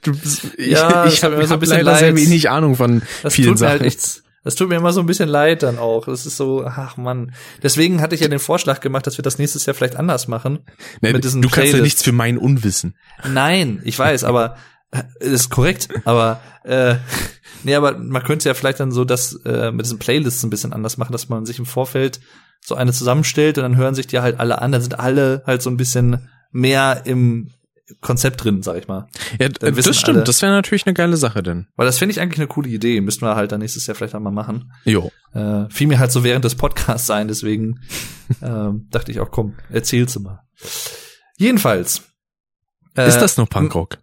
ich, 0.56 0.70
Ja, 0.72 1.06
ich 1.08 1.22
habe 1.24 1.36
mir 1.36 1.42
so 1.46 1.48
ein 1.48 1.50
hab 1.54 1.60
bisschen 1.60 1.78
leider 1.84 1.96
sehr 1.96 2.12
leid. 2.12 2.20
wenig 2.22 2.50
Ahnung 2.50 2.74
von 2.74 3.02
das 3.22 3.34
vielen 3.34 3.52
mir 3.52 3.56
Sachen. 3.58 3.80
halt 3.80 4.22
das 4.48 4.54
tut 4.54 4.70
mir 4.70 4.76
immer 4.76 4.94
so 4.94 5.00
ein 5.00 5.06
bisschen 5.06 5.28
leid 5.28 5.62
dann 5.62 5.78
auch. 5.78 6.06
Das 6.06 6.24
ist 6.24 6.38
so, 6.38 6.64
ach 6.64 6.96
man. 6.96 7.34
Deswegen 7.62 8.00
hatte 8.00 8.14
ich 8.14 8.22
ja 8.22 8.28
den 8.28 8.38
Vorschlag 8.38 8.80
gemacht, 8.80 9.06
dass 9.06 9.18
wir 9.18 9.22
das 9.22 9.36
nächstes 9.36 9.66
Jahr 9.66 9.74
vielleicht 9.74 9.96
anders 9.96 10.26
machen. 10.26 10.60
Nee, 11.02 11.12
mit 11.12 11.22
diesen 11.22 11.42
du 11.42 11.48
kannst 11.48 11.56
ja 11.56 11.62
Playlists. 11.64 11.82
nichts 11.82 12.02
für 12.02 12.12
mein 12.12 12.38
Unwissen. 12.38 12.96
Nein, 13.28 13.82
ich 13.84 13.98
weiß, 13.98 14.24
aber 14.24 14.56
äh, 14.90 15.02
ist 15.20 15.50
korrekt, 15.50 15.90
aber 16.06 16.40
äh, 16.64 16.94
nee, 17.62 17.74
aber 17.74 17.98
man 17.98 18.22
könnte 18.22 18.48
ja 18.48 18.54
vielleicht 18.54 18.80
dann 18.80 18.90
so 18.90 19.04
das 19.04 19.38
äh, 19.44 19.70
mit 19.70 19.84
diesen 19.84 19.98
Playlists 19.98 20.42
ein 20.44 20.48
bisschen 20.48 20.72
anders 20.72 20.96
machen, 20.96 21.12
dass 21.12 21.28
man 21.28 21.44
sich 21.44 21.58
im 21.58 21.66
Vorfeld 21.66 22.18
so 22.64 22.74
eine 22.74 22.94
zusammenstellt 22.94 23.58
und 23.58 23.64
dann 23.64 23.76
hören 23.76 23.94
sich 23.94 24.06
die 24.06 24.20
halt 24.20 24.40
alle 24.40 24.62
an, 24.62 24.72
dann 24.72 24.80
sind 24.80 24.98
alle 24.98 25.42
halt 25.44 25.60
so 25.60 25.68
ein 25.68 25.76
bisschen 25.76 26.26
mehr 26.52 27.02
im 27.04 27.50
Konzept 28.00 28.44
drin, 28.44 28.62
sag 28.62 28.76
ich 28.76 28.86
mal. 28.88 29.08
Ja, 29.40 29.48
das 29.48 29.96
stimmt. 29.96 30.16
alle- 30.18 30.24
Das 30.24 30.42
wäre 30.42 30.52
natürlich 30.52 30.86
eine 30.86 30.94
geile 30.94 31.16
Sache 31.16 31.42
denn. 31.42 31.68
Weil 31.76 31.86
das 31.86 31.98
finde 31.98 32.12
ich 32.12 32.20
eigentlich 32.20 32.38
eine 32.38 32.46
coole 32.48 32.68
Idee. 32.68 33.00
Müssten 33.00 33.24
wir 33.24 33.34
halt 33.36 33.52
dann 33.52 33.60
nächstes 33.60 33.86
Jahr 33.86 33.94
vielleicht 33.94 34.14
einmal 34.14 34.32
machen. 34.32 34.72
Jo. 34.84 35.10
Äh, 35.32 35.64
fiel 35.70 35.86
mir 35.86 35.98
halt 35.98 36.12
so 36.12 36.22
während 36.24 36.44
des 36.44 36.54
Podcasts 36.54 37.06
sein, 37.06 37.28
deswegen 37.28 37.80
ähm, 38.42 38.86
dachte 38.90 39.10
ich 39.10 39.20
auch, 39.20 39.30
komm, 39.30 39.54
erzähl's 39.70 40.18
mal. 40.18 40.42
Jedenfalls. 41.36 42.02
Äh, 42.96 43.08
Ist 43.08 43.18
das 43.18 43.36
nur 43.36 43.46
Punkrock? 43.48 43.98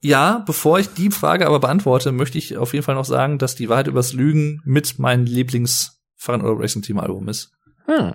Ja, 0.00 0.42
bevor 0.46 0.78
ich 0.78 0.88
die 0.94 1.10
Frage 1.10 1.46
aber 1.46 1.60
beantworte, 1.60 2.12
möchte 2.12 2.36
ich 2.38 2.56
auf 2.58 2.74
jeden 2.74 2.84
Fall 2.84 2.94
noch 2.94 3.06
sagen, 3.06 3.38
dass 3.38 3.54
die 3.54 3.68
Wahrheit 3.68 3.86
übers 3.86 4.12
Lügen 4.12 4.60
mit 4.64 4.98
mein 4.98 5.24
Lieblings 5.26 6.00
Fahren 6.16 6.42
oder 6.42 6.60
Racing 6.60 6.82
Team 6.82 6.98
Album 6.98 7.28
ist. 7.28 7.50
Hm. 7.86 8.12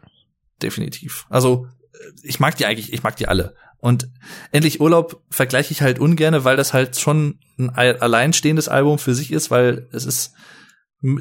Definitiv. 0.62 1.26
Also, 1.30 1.68
äh, 1.94 1.98
ich 2.24 2.40
mag 2.40 2.56
die 2.58 2.66
eigentlich, 2.66 2.94
ich 2.94 3.04
mag 3.04 3.16
die 3.18 3.28
alle. 3.28 3.56
Und 3.82 4.10
endlich 4.52 4.82
Urlaub 4.82 5.22
vergleiche 5.30 5.72
ich 5.72 5.82
halt 5.82 6.00
ungerne, 6.00 6.44
weil 6.44 6.58
das 6.58 6.74
halt 6.74 7.00
schon 7.00 7.40
ein 7.58 7.70
al- 7.70 7.98
alleinstehendes 7.98 8.68
Album 8.68 9.00
für 9.00 9.16
sich 9.16 9.32
ist, 9.32 9.52
weil 9.52 9.88
es 9.92 10.06
ist 10.06 10.34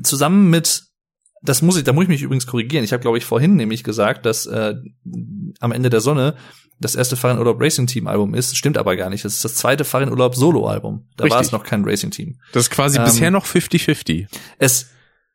zusammen 0.03 0.51
mit 0.51 0.85
das 1.41 1.63
muss 1.63 1.77
ich, 1.77 1.85
da 1.85 1.93
muss 1.93 2.03
ich 2.03 2.09
mich 2.09 2.23
übrigens 2.23 2.49
korrigieren. 2.49 2.83
Ich 2.85 2.93
habe, 2.93 3.01
glaube 3.01 3.17
ich, 3.17 3.25
vorhin 3.25 3.55
nämlich 3.55 3.85
gesagt, 3.85 4.27
dass 4.27 4.45
äh, 4.47 4.75
am 5.61 5.71
Ende 5.71 5.89
der 5.89 6.01
Sonne 6.01 6.35
das 6.81 6.97
erste 6.97 7.15
Fahren 7.17 7.39
Urlaub 7.39 7.61
Racing 7.61 7.87
Team 7.87 8.09
Album 8.09 8.35
ist. 8.35 8.57
Stimmt 8.57 8.77
aber 8.77 8.97
gar 8.97 9.09
nicht. 9.09 9.25
Das 9.25 9.35
ist 9.35 9.45
das 9.45 9.55
zweite 9.55 9.85
Fahren 9.85 10.11
Urlaub 10.11 10.35
Solo 10.35 10.67
Album. 10.67 11.07
Da 11.17 11.31
war 11.31 11.41
es 11.41 11.53
noch 11.53 11.63
kein 11.63 11.85
Racing 11.85 12.11
Team. 12.11 12.41
Das 12.53 12.65
ist 12.65 12.71
quasi 12.71 12.99
Ähm, 12.99 13.05
bisher 13.05 13.31
noch 13.31 13.47
50-50. 13.47 14.27
Es, 14.59 14.89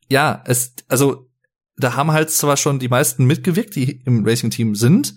ja, 0.09 0.43
es, 0.45 0.73
also 0.89 1.29
da 1.77 1.95
haben 1.95 2.11
halt 2.11 2.31
zwar 2.31 2.57
schon 2.57 2.79
die 2.79 2.89
meisten 2.89 3.23
mitgewirkt, 3.23 3.73
die 3.77 4.01
im 4.05 4.25
Racing 4.25 4.49
Team 4.49 4.75
sind, 4.75 5.15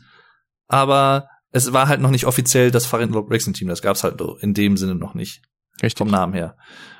aber 0.68 1.26
es 1.56 1.72
war 1.72 1.88
halt 1.88 2.00
noch 2.00 2.10
nicht 2.10 2.26
offiziell 2.26 2.70
das 2.70 2.92
Urlaub 2.92 3.30
Racing 3.30 3.54
Team. 3.54 3.68
Das 3.68 3.82
gab's 3.82 4.04
halt 4.04 4.20
in 4.40 4.54
dem 4.54 4.76
Sinne 4.76 4.94
noch 4.94 5.14
nicht 5.14 5.42
Richtig. 5.82 5.98
vom 5.98 6.08
Namen 6.08 6.34
her. 6.34 6.56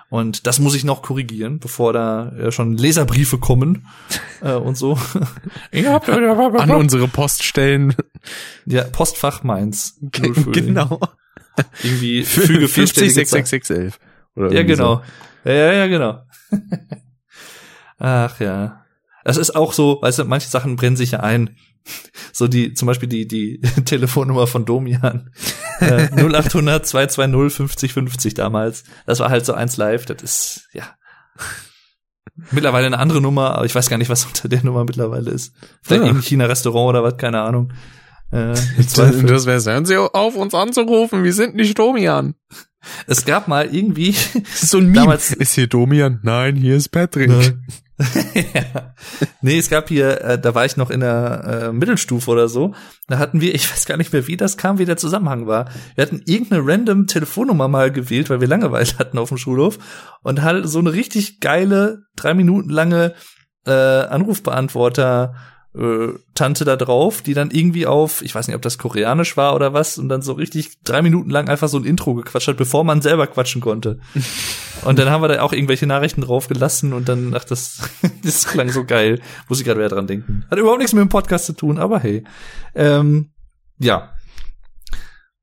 Und 0.09 0.47
das 0.47 0.61
muss 0.61 0.75
ich 0.75 0.85
noch 0.85 1.03
korrigieren, 1.03 1.59
bevor 1.59 1.93
da 1.93 2.31
äh, 2.31 2.53
schon 2.53 2.77
Leserbriefe 2.77 3.39
kommen 3.39 3.89
äh, 4.41 4.55
und 4.55 4.77
so. 4.77 4.99
An 5.73 6.71
unsere 6.71 7.09
Poststellen. 7.09 7.95
Ja, 8.67 8.85
Postfach 8.85 9.43
Mainz. 9.43 9.99
05. 10.13 10.53
genau. 10.53 11.01
Irgendwie 11.83 12.23
füge 12.23 12.69
50 12.69 12.73
vierstellige 12.75 13.15
Zahl. 13.15 13.47
6611. 13.47 13.99
Oder 14.37 14.47
Ja, 14.47 14.53
irgendwie 14.53 14.75
genau. 14.77 15.03
Ja, 15.45 15.53
ja, 15.53 15.73
ja, 15.73 15.87
genau. 15.87 16.23
Ach 17.99 18.41
ja. 18.41 18.85
Das 19.25 19.37
ist 19.37 19.57
auch 19.57 19.73
so, 19.73 19.99
weißt 20.01 20.21
du, 20.21 20.25
manche 20.25 20.49
Sachen 20.49 20.77
brennen 20.77 20.97
sich 20.97 21.13
ja 21.13 21.21
ein. 21.21 21.57
So 22.33 22.49
die, 22.49 22.75
zum 22.75 22.87
Beispiel 22.87 23.09
die, 23.09 23.27
die 23.27 23.61
Telefonnummer 23.85 24.47
von 24.47 24.65
Domian. 24.65 25.31
Äh, 25.81 26.09
0800 26.17 26.87
220 26.87 27.57
50 27.57 27.93
50 27.93 28.35
damals. 28.35 28.85
Das 29.07 29.21
war 29.21 29.31
halt 29.31 29.47
so 29.47 29.55
eins 29.55 29.77
live. 29.77 30.07
Das 30.07 30.23
ist, 30.23 30.69
ja. 30.73 30.85
Mittlerweile 32.51 32.87
eine 32.87 32.99
andere 32.99 33.21
Nummer, 33.21 33.55
aber 33.57 33.65
ich 33.65 33.75
weiß 33.75 33.89
gar 33.89 33.97
nicht, 33.97 34.11
was 34.11 34.27
unter 34.27 34.49
der 34.49 34.63
Nummer 34.63 34.85
mittlerweile 34.85 35.31
ist. 35.31 35.55
Vielleicht 35.83 36.03
Ja. 36.03 36.07
irgendein 36.09 36.23
China-Restaurant 36.23 36.89
oder 36.91 37.03
was, 37.03 37.17
keine 37.17 37.41
Ahnung. 37.43 37.73
Äh. 38.31 38.55
Das 38.79 39.47
wäre 39.47 39.63
hören 39.63 39.87
Sie 39.87 39.97
auf, 39.97 40.37
uns 40.37 40.55
anzurufen. 40.55 41.25
Wir 41.25 41.33
sind 41.33 41.55
nicht 41.55 41.79
Domian. 41.79 42.35
Es 43.07 43.25
gab 43.25 43.49
mal 43.49 43.75
irgendwie, 43.75 44.15
so 44.55 44.79
ein 44.79 44.87
Meme. 44.87 45.01
Damals- 45.01 45.33
ist 45.33 45.55
hier 45.55 45.67
Domian? 45.67 46.21
Nein, 46.23 46.57
hier 46.57 46.77
ist 46.77 46.89
Patrick. 46.91 47.31
ja. 48.35 48.95
Nee, 49.41 49.59
es 49.59 49.71
gab 49.71 49.89
hier, 49.89 50.21
äh, 50.21 50.39
da 50.39 50.55
war 50.55 50.67
ich 50.67 50.77
noch 50.77 50.91
in 50.91 51.01
der 51.01 51.69
äh, 51.69 51.73
Mittelstufe 51.73 52.31
oder 52.31 52.49
so. 52.49 52.75
Da 53.09 53.19
hatten 53.19 53.41
wir, 53.41 53.55
ich 53.55 53.71
weiß 53.73 53.87
gar 53.87 53.97
nicht 53.97 54.13
mehr, 54.13 54.27
wie 54.27 54.37
das 54.37 54.57
kam, 54.59 54.79
wie 54.79 54.85
der 54.85 54.99
Zusammenhang 54.99 55.47
war. 55.47 55.71
Wir 55.95 56.03
hatten 56.03 56.23
irgendeine 56.27 56.67
random 56.67 57.07
Telefonnummer 57.07 57.69
mal 57.69 57.91
gewählt, 57.91 58.29
weil 58.29 58.41
wir 58.41 58.49
Langeweile 58.49 58.87
hatten 58.99 59.19
auf 59.19 59.31
dem 59.31 59.39
Schulhof 59.39 59.79
und 60.23 60.43
hatte 60.43 60.69
so 60.69 60.79
eine 60.79 60.93
richtig 60.93 61.41
geile, 61.41 62.03
drei 62.17 62.35
Minuten 62.35 62.69
lange 62.69 63.15
äh, 63.67 63.73
Anrufbeantworter 63.73 65.35
äh, 65.77 66.15
Tante 66.35 66.65
da 66.65 66.77
drauf, 66.77 67.23
die 67.23 67.35
dann 67.35 67.51
irgendwie 67.51 67.87
auf, 67.87 68.23
ich 68.23 68.35
weiß 68.35 68.47
nicht, 68.47 68.57
ob 68.57 68.63
das 68.63 68.79
koreanisch 68.79 69.37
war 69.37 69.55
oder 69.55 69.73
was, 69.73 69.99
und 69.99 70.09
dann 70.09 70.23
so 70.23 70.33
richtig 70.33 70.83
drei 70.83 71.03
Minuten 71.03 71.31
lang 71.31 71.49
einfach 71.49 71.69
so 71.69 71.79
ein 71.79 71.85
Intro 71.85 72.15
gequatscht 72.15 72.49
hat, 72.49 72.57
bevor 72.57 72.85
man 72.85 73.03
selber 73.03 73.27
quatschen 73.27 73.61
konnte. 73.61 73.99
Und 74.85 74.99
dann 74.99 75.09
haben 75.09 75.23
wir 75.23 75.29
da 75.29 75.41
auch 75.41 75.55
irgendwelche 75.55 75.87
Nachrichten 75.87 76.21
drauf 76.21 76.49
gelassen 76.49 76.93
und 76.93 77.09
dann, 77.09 77.35
ach, 77.35 77.45
das, 77.45 77.81
das 78.23 78.47
klang 78.47 78.69
so 78.69 78.85
geil. 78.85 79.21
Muss 79.49 79.59
ich 79.59 79.65
gerade 79.65 79.81
wieder 79.81 79.89
dran 79.89 80.07
denken. 80.07 80.45
Hat 80.51 80.59
überhaupt 80.59 80.79
nichts 80.79 80.93
mit 80.93 81.01
dem 81.01 81.09
Podcast 81.09 81.47
zu 81.47 81.55
tun, 81.55 81.79
aber 81.79 81.99
hey. 81.99 82.25
Ähm, 82.75 83.31
ja. 83.79 84.13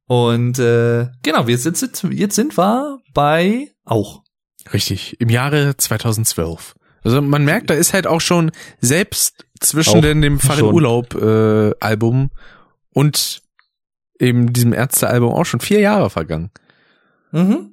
Und 0.05 0.59
äh, 0.59 1.07
genau, 1.23 1.47
wir 1.47 1.57
sind, 1.57 1.77
sind, 1.77 2.03
jetzt 2.13 2.35
sind 2.35 2.57
wir 2.57 2.99
bei 3.13 3.71
auch. 3.83 4.21
Richtig, 4.71 5.19
im 5.19 5.29
Jahre 5.29 5.75
2012. 5.75 6.75
Also 7.03 7.21
man 7.21 7.43
merkt, 7.43 7.69
da 7.69 7.73
ist 7.73 7.93
halt 7.93 8.07
auch 8.07 8.21
schon 8.21 8.51
selbst 8.79 9.45
zwischen 9.63 9.97
Auch 9.97 10.01
den, 10.01 10.21
dem 10.21 10.39
Fahr 10.39 10.55
in 10.57 10.59
schon. 10.65 10.73
Urlaub 10.73 11.15
äh, 11.15 11.71
Album 11.79 12.29
und 12.93 13.41
eben 14.19 14.53
diesem 14.53 14.73
Ärzte-Album 14.73 15.33
auch 15.33 15.45
schon 15.45 15.59
vier 15.59 15.79
Jahre 15.79 16.09
vergangen. 16.09 16.51
Mhm. 17.31 17.69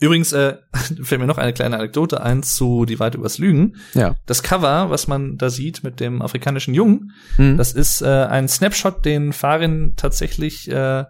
Übrigens 0.00 0.32
äh, 0.32 0.56
fällt 1.02 1.20
mir 1.20 1.26
noch 1.26 1.38
eine 1.38 1.52
kleine 1.52 1.76
Anekdote 1.76 2.20
ein 2.22 2.42
zu 2.42 2.84
Die 2.84 2.98
Wahrheit 2.98 3.14
übers 3.14 3.38
Lügen. 3.38 3.76
Ja. 3.94 4.16
Das 4.26 4.42
Cover, 4.42 4.90
was 4.90 5.06
man 5.06 5.36
da 5.38 5.50
sieht 5.50 5.84
mit 5.84 6.00
dem 6.00 6.20
afrikanischen 6.20 6.74
Jungen, 6.74 7.12
Hm. 7.36 7.56
Das 7.56 7.72
ist 7.72 8.02
äh, 8.02 8.06
ein 8.08 8.48
Snapshot, 8.48 9.04
den 9.04 9.32
Farin 9.32 9.94
tatsächlich 9.96 10.68
äh, 10.70 11.04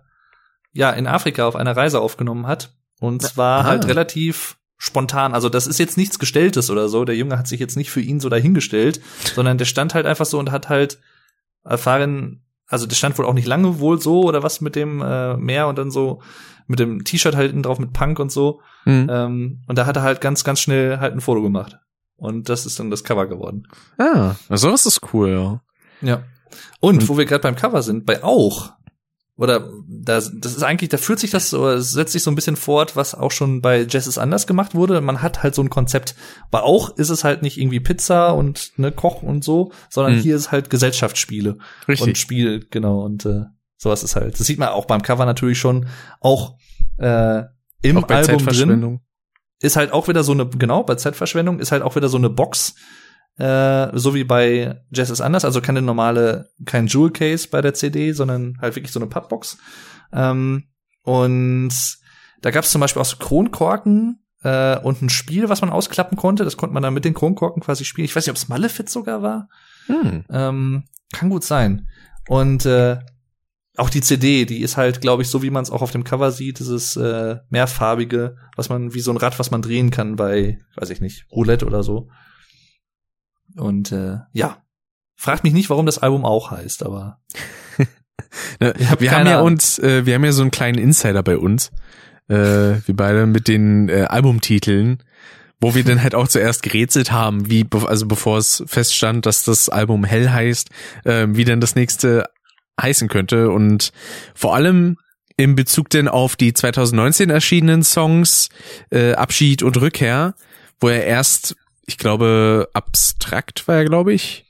ja 0.73 0.91
in 0.91 1.07
Afrika 1.07 1.47
auf 1.47 1.57
einer 1.57 1.77
Reise 1.77 2.01
aufgenommen 2.01 2.47
hat. 2.47 2.75
Und 3.01 3.23
zwar 3.23 3.61
Ah. 3.61 3.65
halt 3.65 3.87
relativ 3.89 4.59
spontan. 4.77 5.35
Also 5.35 5.49
das 5.49 5.67
ist 5.67 5.79
jetzt 5.79 5.97
nichts 5.97 6.19
Gestelltes 6.19 6.71
oder 6.71 6.89
so. 6.89 7.05
Der 7.05 7.17
Junge 7.17 7.39
hat 7.39 7.47
sich 7.49 7.61
jetzt 7.61 7.77
nicht 7.77 7.91
für 7.91 8.01
ihn 8.01 8.21
so 8.21 8.29
dahingestellt, 8.29 9.01
sondern 9.35 9.59
der 9.59 9.65
stand 9.65 9.95
halt 9.95 10.07
einfach 10.07 10.27
so 10.27 10.39
und 10.39 10.51
hat 10.51 10.69
halt 10.69 10.99
Farin, 11.65 12.43
also 12.67 12.87
der 12.87 12.97
stand 12.97 13.17
wohl 13.19 13.25
auch 13.27 13.35
nicht 13.35 13.47
lange 13.49 13.79
wohl 13.79 14.01
so 14.01 14.23
oder 14.25 14.43
was 14.43 14.61
mit 14.61 14.77
dem 14.77 15.01
äh, 15.01 15.37
Meer 15.37 15.69
und 15.69 15.79
dann 15.79 15.91
so 15.91 16.21
mit 16.67 16.79
dem 16.79 17.05
T-Shirt 17.05 17.37
halt 17.37 17.55
drauf 17.65 17.79
mit 17.79 17.93
Punk 17.93 18.19
und 18.19 18.33
so. 18.33 18.61
Hm. 18.85 19.09
Ähm, 19.11 19.63
und 19.67 19.79
da 19.79 19.87
hat 19.87 19.97
er 19.97 20.03
halt 20.03 20.21
ganz, 20.21 20.45
ganz 20.45 20.61
schnell 20.61 20.99
halt 20.99 21.15
ein 21.15 21.21
Foto 21.21 21.43
gemacht. 21.43 21.79
Und 22.17 22.49
das 22.49 22.65
ist 22.67 22.79
dann 22.79 22.91
das 22.91 23.05
Cover 23.05 23.27
geworden. 23.27 23.67
Ah, 23.99 24.35
sowas 24.51 24.87
ist 24.87 25.01
cool, 25.13 25.31
ja. 25.31 25.61
Ja. 26.09 26.23
Und 26.81 27.03
Und- 27.03 27.09
wo 27.09 27.19
wir 27.19 27.25
gerade 27.27 27.43
beim 27.43 27.57
Cover 27.57 27.83
sind, 27.83 28.07
bei 28.07 28.23
auch, 28.23 28.73
oder 29.37 29.69
das, 29.89 30.33
das 30.35 30.57
ist 30.57 30.63
eigentlich, 30.63 30.91
da 30.91 30.97
führt 30.97 31.19
sich 31.19 31.33
das, 31.33 31.53
oder 31.55 31.75
es 31.75 31.91
setzt 31.91 32.13
sich 32.13 32.23
so 32.23 32.31
ein 32.31 32.37
bisschen 32.37 32.55
fort, 32.55 32.95
was 32.95 33.15
auch 33.15 33.33
schon 33.33 33.61
bei 33.61 33.81
ist 33.81 34.19
anders 34.19 34.47
gemacht 34.47 34.75
wurde. 34.75 35.01
Man 35.01 35.23
hat 35.23 35.43
halt 35.43 35.55
so 35.57 35.63
ein 35.63 35.71
Konzept. 35.71 36.15
Bei 36.53 36.61
auch 36.61 36.97
ist 36.97 37.11
es 37.11 37.25
halt 37.25 37.43
nicht 37.43 37.59
irgendwie 37.59 37.81
Pizza 37.81 38.33
und 38.35 38.73
ne 38.77 38.93
Koch 38.93 39.23
und 39.23 39.43
so, 39.43 39.73
sondern 39.91 40.15
Mhm. 40.15 40.21
hier 40.21 40.37
ist 40.37 40.53
halt 40.53 40.71
Gesellschaftsspiele 40.71 41.55
und 41.55 41.61
Richtig. 41.89 42.19
Spiel, 42.19 42.67
genau. 42.71 43.03
Und 43.03 43.27
äh, 43.27 43.43
sowas 43.77 44.05
ist 44.05 44.15
halt. 44.15 44.39
Das 44.39 44.47
sieht 44.47 44.59
man 44.59 44.69
auch 44.69 44.85
beim 44.85 45.03
Cover 45.03 45.27
natürlich 45.27 45.59
schon. 45.59 45.89
Auch 46.21 46.57
äh, 46.99 47.43
im 47.83 47.99
auch 47.99 48.07
bei 48.07 48.17
Album 48.17 48.47
drin 48.47 49.01
ist 49.61 49.77
halt 49.77 49.93
auch 49.93 50.07
wieder 50.09 50.23
so 50.23 50.33
eine, 50.33 50.47
genau, 50.47 50.85
bei 50.85 50.95
Zeitverschwendung 50.95 51.59
ist 51.59 51.73
halt 51.73 51.83
auch 51.83 51.97
wieder 51.97 52.09
so 52.09 52.19
eine 52.19 52.31
Box, 52.31 52.75
äh, 53.37 53.89
so 53.99 54.15
wie 54.15 54.25
bei 54.25 54.81
Jazz 54.91 55.11
ist 55.11 55.21
anders, 55.21 55.45
also 55.45 55.61
keine 55.61 55.83
normale, 55.83 56.51
kein 56.65 56.87
Jewel 56.87 57.11
Case 57.11 57.49
bei 57.51 57.61
der 57.61 57.75
CD, 57.75 58.13
sondern 58.13 58.59
halt 58.61 58.77
wirklich 58.77 58.93
so 58.93 59.01
eine 59.01 59.09
Pappbox. 59.09 59.59
Ähm, 60.13 60.65
und 61.03 61.73
da 62.43 62.51
gab 62.51 62.65
es 62.65 62.71
zum 62.71 62.81
Beispiel 62.81 63.03
auch 63.03 63.07
so 63.07 63.17
Kronkorken 63.17 64.25
äh, 64.43 64.79
und 64.79 65.03
ein 65.03 65.11
Spiel, 65.11 65.49
was 65.49 65.63
man 65.63 65.71
ausklappen 65.71 66.17
konnte. 66.17 66.45
Das 66.45 66.57
konnte 66.57 66.75
man 66.75 66.83
dann 66.83 66.95
mit 66.95 67.05
den 67.05 67.15
Kronkorken 67.15 67.63
quasi 67.63 67.85
spielen. 67.85 68.05
Ich 68.05 68.15
weiß 68.15 68.27
nicht, 68.27 68.31
ob 68.31 68.37
es 68.37 68.49
Malefiz 68.49 68.93
sogar 68.93 69.23
war. 69.23 69.49
Hm. 69.87 70.25
Ähm, 70.31 70.85
kann 71.13 71.31
gut 71.31 71.45
sein. 71.45 71.89
Und 72.29 72.67
äh, 72.67 72.99
auch 73.77 73.91
die 73.91 74.01
CD, 74.01 74.45
die 74.45 74.61
ist 74.61 74.77
halt, 74.77 75.01
glaube 75.01 75.23
ich, 75.23 75.29
so 75.29 75.43
wie 75.43 75.51
man 75.51 75.63
es 75.63 75.71
auch 75.71 75.83
auf 75.83 75.91
dem 75.91 76.05
Cover 76.05 76.31
sieht, 76.31 76.61
dieses 76.61 76.97
äh, 76.97 77.39
mehrfarbige, 77.51 78.37
was 78.57 78.69
man 78.69 78.95
wie 78.95 79.01
so 79.01 79.11
ein 79.11 79.17
Rad, 79.17 79.39
was 79.39 79.51
man 79.51 79.63
drehen 79.63 79.91
kann 79.91 80.17
bei, 80.17 80.59
weiß 80.77 80.91
ich 80.91 81.01
nicht, 81.01 81.27
Roulette 81.33 81.67
oder 81.67 81.83
so. 81.83 82.09
Und 83.57 83.93
äh, 83.93 84.19
ja, 84.33 84.63
fragt 85.17 85.45
mich 85.45 85.53
nicht, 85.53 85.71
warum 85.71 85.87
das 85.87 85.99
Album 85.99 86.25
auch 86.25 86.51
heißt, 86.51 86.85
aber 86.85 87.21
Ne, 88.61 88.75
wir 88.99 89.13
haben 89.13 89.27
ja 89.27 89.39
Ahnung. 89.39 89.53
uns, 89.53 89.79
äh, 89.79 90.07
wir 90.07 90.15
haben 90.15 90.25
ja 90.25 90.33
so 90.33 90.43
einen 90.43 90.51
kleinen 90.51 90.79
Insider 90.79 91.23
bei 91.23 91.37
uns, 91.37 91.71
äh, 92.29 92.35
wir 92.35 92.95
beide 92.95 93.27
mit 93.27 93.49
den 93.49 93.89
äh, 93.89 94.03
Albumtiteln, 94.03 95.03
wo 95.61 95.75
wir 95.75 95.85
dann 95.85 96.03
halt 96.03 96.15
auch 96.15 96.29
zuerst 96.29 96.63
gerätselt 96.63 97.13
haben, 97.13 97.51
wie, 97.51 97.67
also 97.87 98.07
bevor 98.07 98.39
es 98.39 98.63
feststand, 98.67 99.27
dass 99.27 99.45
das 99.45 99.69
Album 99.69 100.05
Hell 100.05 100.31
heißt, 100.31 100.71
äh, 101.05 101.27
wie 101.31 101.45
denn 101.45 101.61
das 101.61 101.75
nächste 101.75 102.25
heißen 102.81 103.09
könnte 103.09 103.51
und 103.51 103.93
vor 104.35 104.55
allem 104.55 104.97
in 105.37 105.57
Bezug 105.57 105.91
denn 105.91 106.09
auf 106.09 106.37
die 106.37 106.53
2019 106.53 107.31
erschienenen 107.31 107.83
Songs 107.83 108.49
äh, 108.91 109.15
Abschied 109.15 109.63
und 109.63 109.81
Rückkehr, 109.81 110.35
wo 110.81 110.89
er 110.89 111.05
erst, 111.05 111.57
ich 111.87 111.99
glaube, 111.99 112.69
abstrakt 112.73 113.67
war 113.69 113.77
er, 113.77 113.85
glaube 113.85 114.13
ich, 114.13 114.45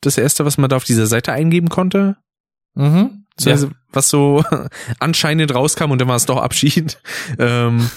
das 0.00 0.18
erste, 0.18 0.44
was 0.44 0.58
man 0.58 0.68
da 0.70 0.76
auf 0.76 0.84
dieser 0.84 1.06
Seite 1.06 1.32
eingeben 1.32 1.68
konnte. 1.68 2.16
mhm. 2.74 3.24
beziehungsweise 3.36 3.70
was 3.92 4.10
so 4.10 4.44
anscheinend 4.98 5.54
rauskam 5.54 5.90
und 5.90 6.00
dann 6.00 6.08
war 6.08 6.16
es 6.16 6.26
doch 6.26 6.38
Abschied. 6.38 6.98
Ähm, 7.38 7.90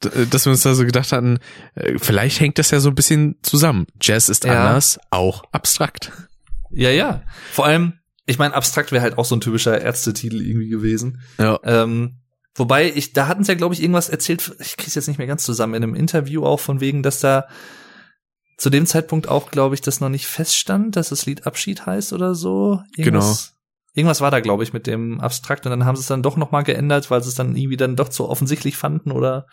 dass 0.00 0.44
wir 0.44 0.52
uns 0.52 0.62
da 0.62 0.74
so 0.74 0.84
gedacht 0.84 1.12
hatten, 1.12 1.38
äh, 1.76 1.98
vielleicht 1.98 2.40
hängt 2.40 2.58
das 2.58 2.70
ja 2.70 2.80
so 2.80 2.90
ein 2.90 2.94
bisschen 2.94 3.36
zusammen. 3.42 3.86
Jazz 4.00 4.28
ist 4.28 4.44
Ja. 4.44 4.66
anders, 4.66 4.98
auch 5.10 5.44
abstrakt. 5.52 6.12
Ja, 6.70 6.90
ja. 6.90 7.22
Vor 7.52 7.64
allem, 7.64 7.94
ich 8.26 8.38
meine, 8.38 8.54
abstrakt 8.54 8.92
wäre 8.92 9.02
halt 9.02 9.16
auch 9.16 9.24
so 9.24 9.36
ein 9.36 9.40
typischer 9.40 9.80
Ärztetitel 9.80 10.42
irgendwie 10.42 10.68
gewesen. 10.68 11.20
Ja. 11.38 11.58
Ähm, 11.64 12.18
wobei 12.54 12.92
ich, 12.92 13.12
da 13.12 13.28
hatten 13.28 13.44
sie 13.44 13.52
ja, 13.52 13.56
glaube 13.56 13.74
ich, 13.74 13.80
irgendwas 13.82 14.08
erzählt, 14.10 14.54
ich 14.58 14.76
krieg's 14.76 14.94
jetzt 14.94 15.08
nicht 15.08 15.18
mehr 15.18 15.26
ganz 15.26 15.44
zusammen, 15.44 15.74
in 15.74 15.82
einem 15.84 15.94
Interview 15.94 16.44
auch 16.44 16.60
von 16.60 16.80
wegen, 16.80 17.02
dass 17.02 17.20
da 17.20 17.46
zu 18.56 18.70
dem 18.70 18.86
Zeitpunkt 18.86 19.28
auch, 19.28 19.50
glaube 19.50 19.74
ich, 19.74 19.80
das 19.80 20.00
noch 20.00 20.08
nicht 20.08 20.26
feststand, 20.26 20.96
dass 20.96 21.08
das 21.08 21.26
Lied 21.26 21.46
Abschied 21.46 21.86
heißt 21.86 22.12
oder 22.12 22.34
so. 22.34 22.80
Irgendwas, 22.96 23.54
Irgendwas 23.96 24.20
war 24.20 24.30
da, 24.32 24.40
glaube 24.40 24.64
ich, 24.64 24.72
mit 24.72 24.86
dem 24.88 25.20
Abstrakt 25.20 25.66
und 25.66 25.70
dann 25.70 25.84
haben 25.84 25.94
sie 25.96 26.00
es 26.00 26.08
dann 26.08 26.22
doch 26.22 26.36
noch 26.36 26.50
mal 26.50 26.62
geändert, 26.62 27.10
weil 27.10 27.22
sie 27.22 27.28
es 27.28 27.36
dann 27.36 27.54
irgendwie 27.54 27.76
dann 27.76 27.94
doch 27.94 28.08
zu 28.08 28.28
offensichtlich 28.28 28.76
fanden 28.76 29.12
oder 29.12 29.46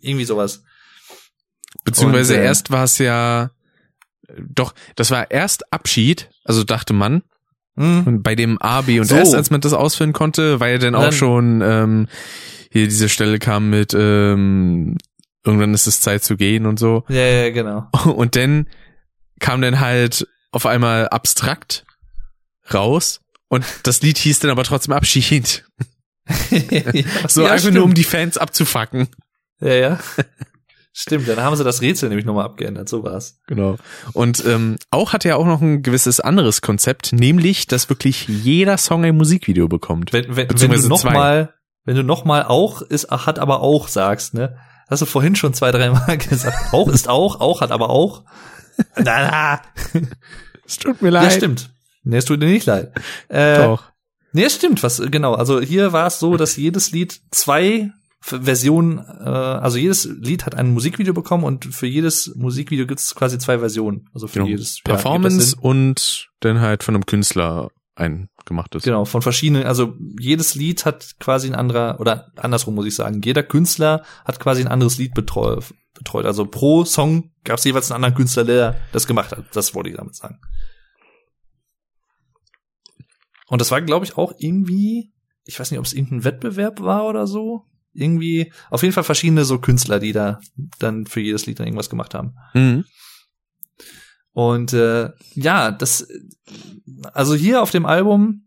irgendwie 0.00 0.26
sowas. 0.26 0.62
Beziehungsweise 1.84 2.34
Und, 2.34 2.40
äh, 2.40 2.44
erst 2.44 2.70
war 2.70 2.84
es 2.84 2.98
ja, 2.98 3.50
doch, 4.38 4.74
das 4.96 5.10
war 5.10 5.30
erst 5.30 5.72
Abschied, 5.72 6.30
also 6.44 6.64
dachte 6.64 6.92
man, 6.92 7.22
Hm. 7.76 8.06
Und 8.06 8.22
bei 8.22 8.36
dem 8.36 8.60
A, 8.62 8.82
B 8.82 9.00
und 9.00 9.06
So. 9.06 9.16
S, 9.16 9.34
als 9.34 9.50
man 9.50 9.60
das 9.60 9.72
ausführen 9.72 10.12
konnte, 10.12 10.60
war 10.60 10.68
ja 10.68 10.78
dann 10.78 10.94
auch 10.94 11.02
dann- 11.04 11.12
schon 11.12 11.60
ähm, 11.60 12.06
hier 12.70 12.86
diese 12.86 13.08
Stelle 13.08 13.40
kam 13.40 13.68
mit 13.68 13.94
ähm, 13.98 14.96
irgendwann 15.44 15.74
ist 15.74 15.86
es 15.86 16.00
Zeit 16.00 16.24
zu 16.24 16.36
gehen 16.36 16.66
und 16.66 16.78
so. 16.78 17.04
Ja, 17.08 17.26
ja, 17.26 17.50
genau. 17.50 17.88
Und 18.04 18.36
dann 18.36 18.68
kam 19.40 19.60
dann 19.60 19.80
halt 19.80 20.26
auf 20.52 20.66
einmal 20.66 21.08
abstrakt 21.08 21.84
raus 22.72 23.20
und 23.48 23.64
das 23.82 24.00
Lied 24.00 24.16
hieß 24.18 24.38
dann 24.38 24.50
aber 24.50 24.64
trotzdem 24.64 24.94
Abschied. 24.94 25.64
ja, 26.50 26.82
So 27.28 27.42
ja, 27.42 27.48
einfach 27.48 27.58
stimmt. 27.58 27.74
nur 27.74 27.84
um 27.84 27.94
die 27.94 28.04
Fans 28.04 28.38
abzufacken. 28.38 29.08
Ja, 29.60 29.74
ja. 29.74 29.98
Stimmt, 30.92 31.26
dann 31.26 31.40
haben 31.40 31.56
sie 31.56 31.64
das 31.64 31.82
Rätsel 31.82 32.08
nämlich 32.08 32.24
nochmal 32.24 32.44
abgeändert, 32.44 32.88
so 32.88 33.02
war's. 33.02 33.40
Genau. 33.48 33.76
Und 34.12 34.44
ähm, 34.46 34.76
auch 34.90 35.12
hat 35.12 35.24
er 35.24 35.38
auch 35.38 35.46
noch 35.46 35.60
ein 35.60 35.82
gewisses 35.82 36.20
anderes 36.20 36.62
Konzept, 36.62 37.12
nämlich, 37.12 37.66
dass 37.66 37.88
wirklich 37.88 38.28
jeder 38.28 38.78
Song 38.78 39.04
ein 39.04 39.16
Musikvideo 39.16 39.66
bekommt. 39.66 40.12
Wenn, 40.12 40.36
wenn, 40.36 40.48
wenn 40.48 40.70
du 40.70 40.88
nochmal, 40.88 41.52
wenn 41.84 41.96
du 41.96 42.04
nochmal 42.04 42.44
auch 42.44 42.80
ist, 42.80 43.10
hat 43.10 43.40
aber 43.40 43.60
auch 43.60 43.88
sagst, 43.88 44.34
ne? 44.34 44.56
Hast 44.88 45.02
du 45.02 45.06
vorhin 45.06 45.34
schon 45.36 45.54
zwei, 45.54 45.70
drei 45.70 45.90
Mal 45.90 46.18
gesagt. 46.30 46.72
Auch 46.72 46.88
ist 46.88 47.08
auch, 47.08 47.40
auch 47.40 47.60
hat 47.60 47.70
aber 47.70 47.90
auch. 47.90 48.24
Na, 48.96 49.60
na. 49.92 50.00
Es 50.66 50.78
tut 50.78 51.02
mir 51.02 51.12
Ja, 51.12 51.30
stimmt. 51.30 51.70
Nee, 52.04 52.16
es 52.16 52.24
tut 52.24 52.40
dir 52.42 52.46
nicht 52.46 52.64
leid. 52.66 52.92
Äh, 53.28 53.58
Doch. 53.58 53.92
Nee, 54.32 54.44
es 54.44 54.54
stimmt, 54.54 54.82
was 54.82 55.00
genau. 55.10 55.34
Also 55.34 55.60
hier 55.60 55.92
war 55.92 56.06
es 56.06 56.18
so, 56.18 56.36
dass 56.38 56.56
jedes 56.56 56.90
Lied 56.90 57.20
zwei 57.30 57.90
Versionen, 58.22 58.98
äh, 58.98 59.28
also 59.28 59.76
jedes 59.76 60.06
Lied 60.06 60.46
hat 60.46 60.54
ein 60.54 60.72
Musikvideo 60.72 61.12
bekommen 61.12 61.44
und 61.44 61.66
für 61.66 61.86
jedes 61.86 62.34
Musikvideo 62.34 62.86
gibt 62.86 63.00
es 63.00 63.14
quasi 63.14 63.38
zwei 63.38 63.58
Versionen. 63.58 64.08
Also 64.14 64.26
für 64.26 64.38
Genau. 64.40 64.46
jedes 64.46 64.78
ja, 64.78 64.82
Performance 64.94 65.54
und 65.60 66.28
dann 66.40 66.60
halt 66.60 66.82
von 66.82 66.94
einem 66.94 67.04
Künstler 67.04 67.70
ein 67.96 68.28
gemachtes. 68.44 68.82
Genau, 68.82 69.04
von 69.04 69.22
verschiedenen, 69.22 69.64
also 69.64 69.94
jedes 70.18 70.54
Lied 70.54 70.84
hat 70.84 71.16
quasi 71.20 71.48
ein 71.48 71.54
anderer, 71.54 72.00
oder 72.00 72.32
andersrum 72.36 72.74
muss 72.74 72.86
ich 72.86 72.94
sagen, 72.94 73.22
jeder 73.22 73.42
Künstler 73.42 74.04
hat 74.24 74.40
quasi 74.40 74.62
ein 74.62 74.68
anderes 74.68 74.98
Lied 74.98 75.14
betreu, 75.14 75.60
betreut. 75.94 76.26
Also 76.26 76.46
pro 76.46 76.84
Song 76.84 77.30
gab 77.44 77.58
es 77.58 77.64
jeweils 77.64 77.90
einen 77.90 77.96
anderen 77.96 78.16
Künstler, 78.16 78.44
der 78.44 78.80
das 78.92 79.06
gemacht 79.06 79.30
hat. 79.32 79.44
Das 79.52 79.74
wollte 79.74 79.90
ich 79.90 79.96
damit 79.96 80.16
sagen. 80.16 80.40
Und 83.46 83.60
das 83.60 83.70
war, 83.70 83.80
glaube 83.82 84.04
ich, 84.04 84.16
auch 84.16 84.32
irgendwie, 84.38 85.12
ich 85.44 85.60
weiß 85.60 85.70
nicht, 85.70 85.78
ob 85.78 85.86
es 85.86 85.92
irgendein 85.92 86.24
Wettbewerb 86.24 86.80
war 86.80 87.06
oder 87.06 87.26
so. 87.26 87.66
Irgendwie, 87.92 88.52
auf 88.70 88.82
jeden 88.82 88.92
Fall 88.92 89.04
verschiedene 89.04 89.44
so 89.44 89.58
Künstler, 89.60 90.00
die 90.00 90.12
da 90.12 90.40
dann 90.80 91.06
für 91.06 91.20
jedes 91.20 91.46
Lied 91.46 91.60
dann 91.60 91.66
irgendwas 91.66 91.90
gemacht 91.90 92.14
haben. 92.14 92.34
Mhm. 92.54 92.84
Und 94.34 94.72
äh, 94.72 95.10
ja, 95.34 95.70
das, 95.70 96.06
also 97.12 97.34
hier 97.34 97.62
auf 97.62 97.70
dem 97.70 97.86
Album, 97.86 98.44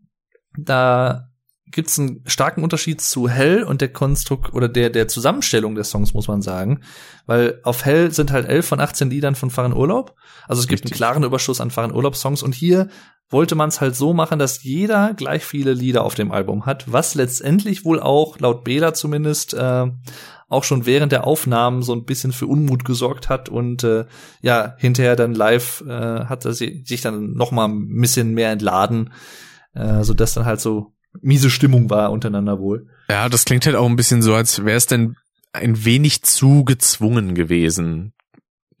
da 0.56 1.28
gibt's 1.70 1.98
einen 1.98 2.22
starken 2.26 2.62
Unterschied 2.62 3.00
zu 3.00 3.28
Hell 3.28 3.62
und 3.62 3.80
der 3.80 3.92
Konstrukt 3.92 4.54
oder 4.54 4.68
der 4.68 4.90
der 4.90 5.08
Zusammenstellung 5.08 5.74
der 5.74 5.84
Songs, 5.84 6.14
muss 6.14 6.28
man 6.28 6.42
sagen. 6.42 6.82
Weil 7.26 7.60
auf 7.64 7.84
Hell 7.84 8.12
sind 8.12 8.30
halt 8.30 8.46
11 8.46 8.66
von 8.66 8.80
18 8.80 9.10
Liedern 9.10 9.34
von 9.34 9.50
Fahren 9.50 9.74
Urlaub. 9.74 10.14
Also 10.46 10.60
es 10.60 10.68
gibt 10.68 10.82
einen 10.82 10.88
Richtig. 10.88 10.96
klaren 10.96 11.24
Überschuss 11.24 11.60
an 11.60 11.70
Fahren 11.70 11.94
Urlaub 11.94 12.16
Songs 12.16 12.42
und 12.42 12.54
hier 12.54 12.88
wollte 13.30 13.54
man 13.54 13.68
es 13.68 13.80
halt 13.80 13.94
so 13.94 14.14
machen, 14.14 14.38
dass 14.38 14.62
jeder 14.62 15.12
gleich 15.14 15.44
viele 15.44 15.74
Lieder 15.74 16.04
auf 16.04 16.14
dem 16.14 16.32
Album 16.32 16.64
hat, 16.64 16.90
was 16.90 17.14
letztendlich 17.14 17.84
wohl 17.84 18.00
auch, 18.00 18.38
laut 18.38 18.64
Bela 18.64 18.94
zumindest, 18.94 19.52
äh, 19.52 19.86
auch 20.48 20.64
schon 20.64 20.86
während 20.86 21.12
der 21.12 21.26
Aufnahmen 21.26 21.82
so 21.82 21.92
ein 21.94 22.04
bisschen 22.04 22.32
für 22.32 22.46
Unmut 22.46 22.84
gesorgt 22.84 23.28
hat 23.28 23.48
und 23.48 23.84
äh, 23.84 24.06
ja, 24.40 24.74
hinterher 24.78 25.14
dann 25.16 25.34
live 25.34 25.82
äh, 25.86 25.90
hat 26.24 26.44
er 26.44 26.52
si- 26.54 26.82
sich 26.86 27.00
dann 27.02 27.32
noch 27.34 27.50
mal 27.52 27.66
ein 27.68 28.00
bisschen 28.00 28.32
mehr 28.34 28.50
entladen, 28.50 29.12
äh, 29.74 30.02
so 30.04 30.14
dass 30.14 30.34
dann 30.34 30.46
halt 30.46 30.60
so 30.60 30.94
miese 31.20 31.50
Stimmung 31.50 31.90
war 31.90 32.10
untereinander 32.12 32.58
wohl. 32.58 32.88
Ja, 33.10 33.28
das 33.28 33.44
klingt 33.44 33.66
halt 33.66 33.76
auch 33.76 33.86
ein 33.88 33.96
bisschen 33.96 34.22
so, 34.22 34.34
als 34.34 34.64
wäre 34.64 34.76
es 34.76 34.86
denn 34.86 35.16
ein 35.52 35.84
wenig 35.84 36.22
zu 36.22 36.64
gezwungen 36.64 37.34
gewesen. 37.34 38.12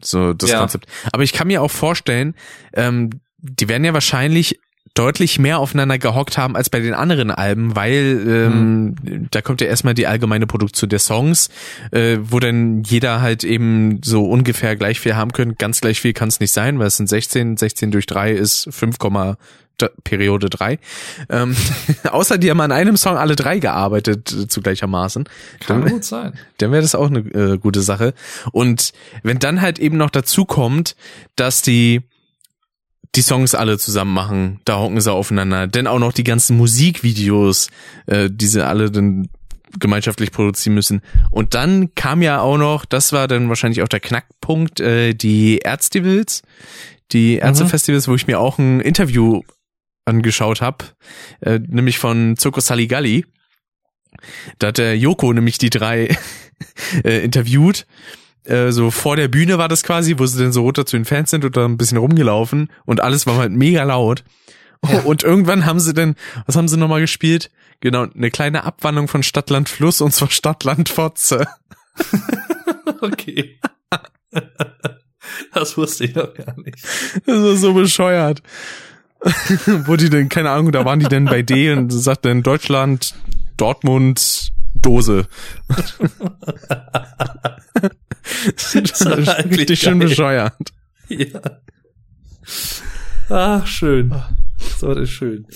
So 0.00 0.32
das 0.32 0.50
Ja. 0.50 0.60
Konzept. 0.60 0.86
Aber 1.12 1.22
ich 1.22 1.32
kann 1.32 1.48
mir 1.48 1.60
auch 1.62 1.70
vorstellen, 1.70 2.34
ähm, 2.72 3.10
die 3.38 3.68
werden 3.68 3.84
ja 3.84 3.94
wahrscheinlich 3.94 4.58
deutlich 4.98 5.38
mehr 5.38 5.58
aufeinander 5.60 5.98
gehockt 5.98 6.36
haben 6.38 6.56
als 6.56 6.70
bei 6.70 6.80
den 6.80 6.92
anderen 6.94 7.30
Alben, 7.30 7.76
weil 7.76 8.24
ähm, 8.26 9.28
da 9.30 9.40
kommt 9.42 9.60
ja 9.60 9.68
erstmal 9.68 9.94
die 9.94 10.06
allgemeine 10.08 10.46
Produktion 10.46 10.90
der 10.90 10.98
Songs, 10.98 11.50
äh, 11.92 12.18
wo 12.20 12.40
dann 12.40 12.82
jeder 12.82 13.20
halt 13.20 13.44
eben 13.44 14.00
so 14.02 14.24
ungefähr 14.28 14.74
gleich 14.74 14.98
viel 14.98 15.14
haben 15.14 15.32
können. 15.32 15.54
Ganz 15.56 15.80
gleich 15.80 16.00
viel 16.00 16.14
kann 16.14 16.28
es 16.28 16.40
nicht 16.40 16.52
sein, 16.52 16.78
weil 16.80 16.88
es 16.88 16.96
sind 16.96 17.08
16, 17.08 17.56
16 17.56 17.92
durch 17.92 18.06
3 18.06 18.32
ist 18.32 18.68
5, 18.72 18.96
D- 19.80 19.88
Periode 20.02 20.50
3. 20.50 20.80
Ähm, 21.28 21.54
außer 22.10 22.36
die 22.36 22.50
haben 22.50 22.60
an 22.60 22.72
einem 22.72 22.96
Song 22.96 23.16
alle 23.16 23.36
drei 23.36 23.60
gearbeitet 23.60 24.32
äh, 24.32 24.48
zu 24.48 24.60
gleichermaßen. 24.60 25.28
Kann 25.64 25.82
Dann, 25.82 25.92
gut 25.92 26.04
sein. 26.04 26.32
dann 26.58 26.72
wäre 26.72 26.82
das 26.82 26.96
auch 26.96 27.06
eine 27.08 27.20
äh, 27.20 27.58
gute 27.58 27.82
Sache. 27.82 28.14
Und 28.50 28.92
wenn 29.22 29.38
dann 29.38 29.60
halt 29.60 29.78
eben 29.78 29.96
noch 29.96 30.10
dazu 30.10 30.44
kommt, 30.44 30.96
dass 31.36 31.62
die 31.62 32.02
die 33.14 33.22
Songs 33.22 33.54
alle 33.54 33.78
zusammen 33.78 34.12
machen, 34.12 34.60
da 34.64 34.78
hocken 34.78 35.00
sie 35.00 35.12
aufeinander, 35.12 35.66
denn 35.66 35.86
auch 35.86 35.98
noch 35.98 36.12
die 36.12 36.24
ganzen 36.24 36.56
Musikvideos, 36.56 37.68
äh, 38.06 38.28
die 38.30 38.46
sie 38.46 38.64
alle 38.64 38.90
dann 38.90 39.28
gemeinschaftlich 39.78 40.32
produzieren 40.32 40.74
müssen. 40.74 41.02
Und 41.30 41.54
dann 41.54 41.94
kam 41.94 42.22
ja 42.22 42.40
auch 42.40 42.58
noch, 42.58 42.84
das 42.84 43.12
war 43.12 43.28
dann 43.28 43.48
wahrscheinlich 43.48 43.82
auch 43.82 43.88
der 43.88 44.00
Knackpunkt, 44.00 44.80
äh, 44.80 45.14
die 45.14 45.58
Ärztevils, 45.58 46.42
die 47.12 47.36
Ärztefestivals, 47.36 48.08
wo 48.08 48.14
ich 48.14 48.26
mir 48.26 48.38
auch 48.38 48.58
ein 48.58 48.80
Interview 48.80 49.42
angeschaut 50.04 50.60
habe, 50.60 50.84
äh, 51.40 51.58
nämlich 51.66 51.98
von 51.98 52.36
Zucco 52.36 52.60
Saligalli. 52.60 53.26
Da 54.58 54.68
hat 54.68 54.78
der 54.78 54.96
Joko 54.96 55.32
nämlich 55.32 55.58
die 55.58 55.70
drei 55.70 56.16
äh, 57.04 57.22
interviewt. 57.22 57.86
Äh, 58.48 58.72
so 58.72 58.90
vor 58.90 59.16
der 59.16 59.28
Bühne 59.28 59.58
war 59.58 59.68
das 59.68 59.82
quasi, 59.82 60.18
wo 60.18 60.26
sie 60.26 60.42
dann 60.42 60.52
so 60.52 60.62
runter 60.62 60.86
zu 60.86 60.96
den 60.96 61.04
Fans 61.04 61.30
sind 61.30 61.44
und 61.44 61.56
da 61.56 61.64
ein 61.64 61.76
bisschen 61.76 61.98
rumgelaufen 61.98 62.70
und 62.86 63.00
alles 63.00 63.26
war 63.26 63.36
halt 63.36 63.52
mega 63.52 63.82
laut. 63.84 64.24
Und 65.04 65.24
irgendwann 65.24 65.66
haben 65.66 65.80
sie 65.80 65.92
dann, 65.92 66.14
was 66.46 66.54
haben 66.54 66.68
sie 66.68 66.76
nochmal 66.76 67.00
gespielt? 67.00 67.50
Genau, 67.80 68.06
eine 68.14 68.30
kleine 68.30 68.62
Abwandlung 68.62 69.08
von 69.08 69.24
Stadtland 69.24 69.68
Fluss 69.68 70.00
und 70.00 70.12
zwar 70.12 70.30
Stadtland 70.30 70.88
Fotze. 70.88 71.46
Okay. 73.00 73.60
das 75.52 75.76
wusste 75.76 76.04
ich 76.04 76.14
noch 76.14 76.34
gar 76.34 76.58
nicht. 76.58 76.78
Das 77.26 77.42
war 77.42 77.54
so 77.54 77.74
bescheuert. 77.74 78.42
Wo 79.86 79.94
die 79.94 80.10
denn, 80.10 80.28
keine 80.28 80.50
Ahnung, 80.50 80.72
da 80.72 80.84
waren 80.84 80.98
die 80.98 81.06
denn 81.06 81.26
bei 81.26 81.42
D 81.42 81.72
und 81.72 81.90
sagt 81.90 82.24
dann 82.24 82.42
Deutschland, 82.42 83.14
Dortmund, 83.56 84.52
Dose. 84.80 85.26
das 88.74 89.06
eigentlich 89.06 89.60
richtig 89.60 89.80
schön 89.80 89.98
bescheuert. 89.98 90.54
Ja. 91.08 91.40
Ach, 93.30 93.66
schön. 93.66 94.14
So, 94.78 94.94
das 94.94 95.04
ist 95.04 95.10
schön. 95.10 95.46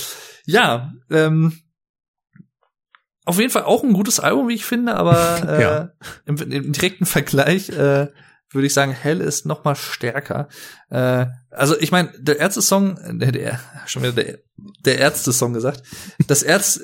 Ja, 0.46 0.92
ähm, 1.10 1.52
auf 3.24 3.38
jeden 3.38 3.50
Fall 3.50 3.64
auch 3.64 3.82
ein 3.84 3.92
gutes 3.92 4.18
Album, 4.20 4.48
wie 4.48 4.54
ich 4.54 4.64
finde, 4.64 4.94
aber 4.96 5.48
äh, 5.48 5.62
Ja. 5.62 5.90
im, 6.26 6.36
im 6.36 6.72
direkten 6.72 7.06
Vergleich 7.06 7.68
äh, 7.70 8.08
würde 8.50 8.66
ich 8.66 8.74
sagen, 8.74 8.92
Hell 8.92 9.20
ist 9.20 9.46
noch 9.46 9.64
mal 9.64 9.74
stärker. 9.74 10.48
Äh, 10.90 11.26
also 11.50 11.78
ich 11.78 11.90
meine, 11.92 12.12
der 12.18 12.38
Ärzte-Song, 12.38 13.18
der, 13.18 13.32
der 13.32 13.60
schon 13.86 14.02
wieder 14.02 14.12
der, 14.12 14.38
der 14.84 14.98
Ärzte-Song 14.98 15.52
gesagt, 15.54 15.82
das 16.26 16.42
Ärz, 16.42 16.80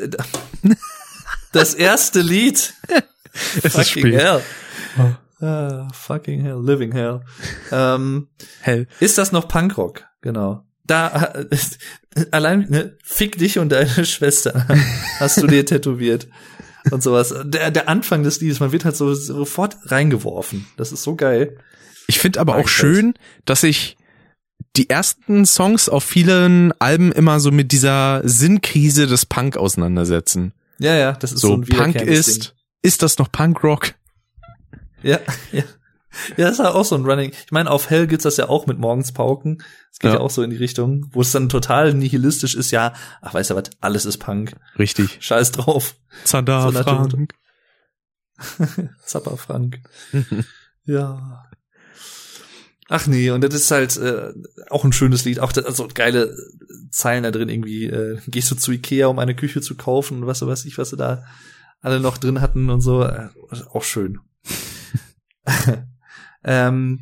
das 1.53 1.75
erste 1.75 2.21
Lied, 2.21 2.75
Es 3.57 3.65
ist 3.65 3.73
fucking 3.77 4.03
spät. 4.03 4.15
hell, 4.15 4.43
ah, 5.41 5.89
fucking 5.93 6.41
hell, 6.43 6.59
living 6.61 6.93
hell, 6.93 7.21
ähm, 7.71 8.29
Hell. 8.61 8.87
ist 9.01 9.19
das 9.19 9.33
noch 9.33 9.49
Punkrock? 9.49 10.05
Genau. 10.23 10.65
Da 10.85 11.35
allein 12.31 12.67
ne, 12.69 12.97
fick 13.05 13.39
dich 13.39 13.59
und 13.59 13.69
deine 13.71 14.05
Schwester 14.07 14.67
hast 15.21 15.41
du 15.41 15.47
dir 15.47 15.65
tätowiert 15.67 16.29
und 16.91 17.03
sowas. 17.03 17.35
Der, 17.45 17.71
der 17.71 17.89
Anfang 17.89 18.23
des 18.23 18.41
Liedes, 18.41 18.61
man 18.61 18.73
wird 18.73 18.85
halt 18.87 18.97
so 18.97 19.15
sofort 19.15 19.77
reingeworfen. 19.85 20.67
Das 20.77 20.91
ist 20.91 21.03
so 21.03 21.15
geil. 21.15 21.59
Ich 22.07 22.19
finde 22.19 22.41
aber 22.41 22.55
Mag 22.55 22.63
auch 22.63 22.69
ich 22.69 22.75
schön, 22.75 23.15
dass 23.45 23.61
sich 23.61 23.99
die 24.77 24.89
ersten 24.89 25.45
Songs 25.45 25.89
auf 25.89 26.05
vielen 26.05 26.73
Alben 26.81 27.13
immer 27.13 27.39
so 27.39 27.51
mit 27.51 27.71
dieser 27.73 28.23
Sinnkrise 28.25 29.07
des 29.07 29.27
Punk 29.27 29.57
auseinandersetzen. 29.57 30.55
Ja, 30.81 30.95
ja, 30.95 31.13
das 31.13 31.33
ist 31.33 31.41
so, 31.41 31.49
So, 31.49 31.55
ein 31.55 31.63
Punk 31.63 31.97
ist, 31.97 32.55
ist 32.83 33.03
das 33.03 33.19
noch 33.19 33.31
Punkrock? 33.33 33.83
Ding. 33.87 33.95
Ja, 35.03 35.19
ja. 35.53 35.65
Ja, 36.37 36.47
das 36.47 36.53
ist 36.53 36.59
ja 36.59 36.73
auch 36.73 36.85
so 36.85 36.97
ein 36.97 37.05
Running. 37.05 37.31
Ich 37.45 37.53
meine, 37.53 37.71
auf 37.71 37.91
Hell 37.91 38.07
gibt's 38.07 38.25
das 38.25 38.39
ja 38.39 38.49
auch 38.49 38.67
mit 38.67 38.79
Morgenspauken. 38.79 39.63
Es 39.93 39.99
geht 39.99 40.11
ja. 40.11 40.17
Ja. 40.17 40.21
auch 40.21 40.31
so 40.31 40.43
in 40.43 40.51
die 40.51 40.57
Richtung, 40.57 41.07
wo 41.13 41.21
es 41.21 41.31
dann 41.31 41.49
total 41.49 41.95
nihilistisch 41.95 42.55
ist. 42.57 42.71
Ja, 42.71 42.95
ach, 43.21 43.35
weißt 43.35 43.51
du 43.51 43.55
was, 43.55 43.65
alles 43.81 44.05
ist 44.05 44.19
Punk. 44.19 44.57
Richtig. 44.79 45.19
Scheiß 45.21 45.53
drauf. 45.53 45.95
Zada, 46.25 46.63
So. 46.73 46.83
Frank. 46.83 47.35
Zapper 49.05 49.37
Frank. 49.37 49.81
ja. 50.85 51.48
Ach 52.89 53.07
nee, 53.07 53.31
und 53.31 53.45
das 53.45 53.55
ist 53.55 53.71
halt 53.71 53.97
äh, 53.99 54.33
auch 54.71 54.85
ein 54.85 54.95
schönes 54.95 55.25
Lied, 55.27 55.41
auch 55.41 55.53
das, 55.53 55.67
also 55.67 55.89
geile 55.93 56.35
Zeilen 56.91 57.23
da 57.23 57.31
drin 57.31 57.51
irgendwie. 57.51 57.85
Äh, 57.85 58.19
gehst 58.27 58.51
du 58.51 58.55
zu 58.55 58.73
Ikea, 58.73 59.09
um 59.09 59.19
eine 59.19 59.37
Küche 59.37 59.61
zu 59.61 59.77
kaufen, 59.77 60.27
was 60.27 60.45
weiß 60.45 60.65
ich, 60.65 60.79
was 60.79 60.91
sie 60.91 60.97
da 60.97 61.25
alle 61.81 62.01
noch 62.01 62.17
drin 62.17 62.41
hatten 62.41 62.71
und 62.71 62.81
so. 62.81 63.03
Äh, 63.03 63.29
auch 63.73 63.85
schön. 63.85 64.21
ähm, 66.45 67.01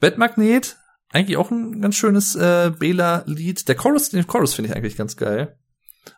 Bettmagnet, 0.00 0.78
eigentlich 1.10 1.36
auch 1.36 1.50
ein 1.50 1.80
ganz 1.82 1.96
schönes 1.96 2.34
äh, 2.34 2.72
Bela-Lied. 2.78 3.68
Der 3.68 3.74
Chorus, 3.74 4.10
den 4.10 4.26
Chorus 4.26 4.54
finde 4.54 4.70
ich 4.70 4.76
eigentlich 4.76 4.96
ganz 4.96 5.16
geil. 5.16 5.58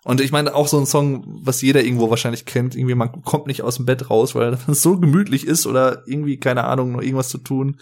Und 0.05 0.21
ich 0.21 0.31
meine 0.31 0.55
auch 0.55 0.69
so 0.69 0.79
ein 0.79 0.87
Song, 0.87 1.41
was 1.43 1.63
jeder 1.63 1.83
irgendwo 1.83 2.11
wahrscheinlich 2.11 2.45
kennt. 2.45 2.77
Irgendwie 2.77 2.95
man 2.95 3.23
kommt 3.23 3.49
nicht 3.49 3.63
aus 3.63 3.77
dem 3.77 3.87
Bett 3.87 4.09
raus, 4.09 4.37
weil 4.37 4.57
es 4.69 4.83
so 4.83 4.99
gemütlich 4.99 5.47
ist 5.47 5.67
oder 5.67 6.05
irgendwie 6.07 6.39
keine 6.39 6.65
Ahnung, 6.65 6.93
noch 6.93 7.03
irgendwas 7.03 7.29
zu 7.29 7.39
tun. 7.39 7.81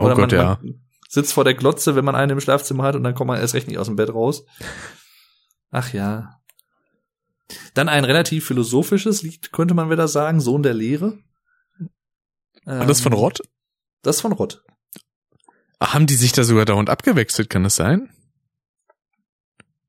Oh 0.00 0.06
Oder 0.06 0.14
Gott, 0.14 0.32
man, 0.32 0.40
ja. 0.40 0.58
man 0.62 0.80
sitzt 1.08 1.34
vor 1.34 1.44
der 1.44 1.52
Glotze, 1.52 1.94
wenn 1.94 2.06
man 2.06 2.14
einen 2.14 2.32
im 2.32 2.40
Schlafzimmer 2.40 2.84
hat 2.84 2.96
und 2.96 3.04
dann 3.04 3.14
kommt 3.14 3.28
man 3.28 3.38
erst 3.38 3.52
recht 3.52 3.68
nicht 3.68 3.76
aus 3.76 3.86
dem 3.86 3.96
Bett 3.96 4.12
raus. 4.14 4.46
Ach 5.70 5.92
ja. 5.92 6.40
Dann 7.74 7.90
ein 7.90 8.04
relativ 8.04 8.46
philosophisches 8.46 9.22
Lied, 9.22 9.52
könnte 9.52 9.74
man 9.74 9.90
wieder 9.90 10.08
sagen, 10.08 10.40
Sohn 10.40 10.62
der 10.62 10.72
Lehre. 10.72 11.18
War 12.64 12.86
das 12.86 13.02
von 13.02 13.12
Ähm, 13.12 13.18
Rott? 13.18 13.42
Das 14.00 14.22
von 14.22 14.32
Rott. 14.32 14.64
Ach, 15.78 15.92
haben 15.92 16.06
die 16.06 16.14
sich 16.14 16.32
da 16.32 16.44
sogar 16.44 16.64
dauernd 16.64 16.88
abgewechselt, 16.88 17.50
kann 17.50 17.64
das 17.64 17.76
sein? 17.76 18.08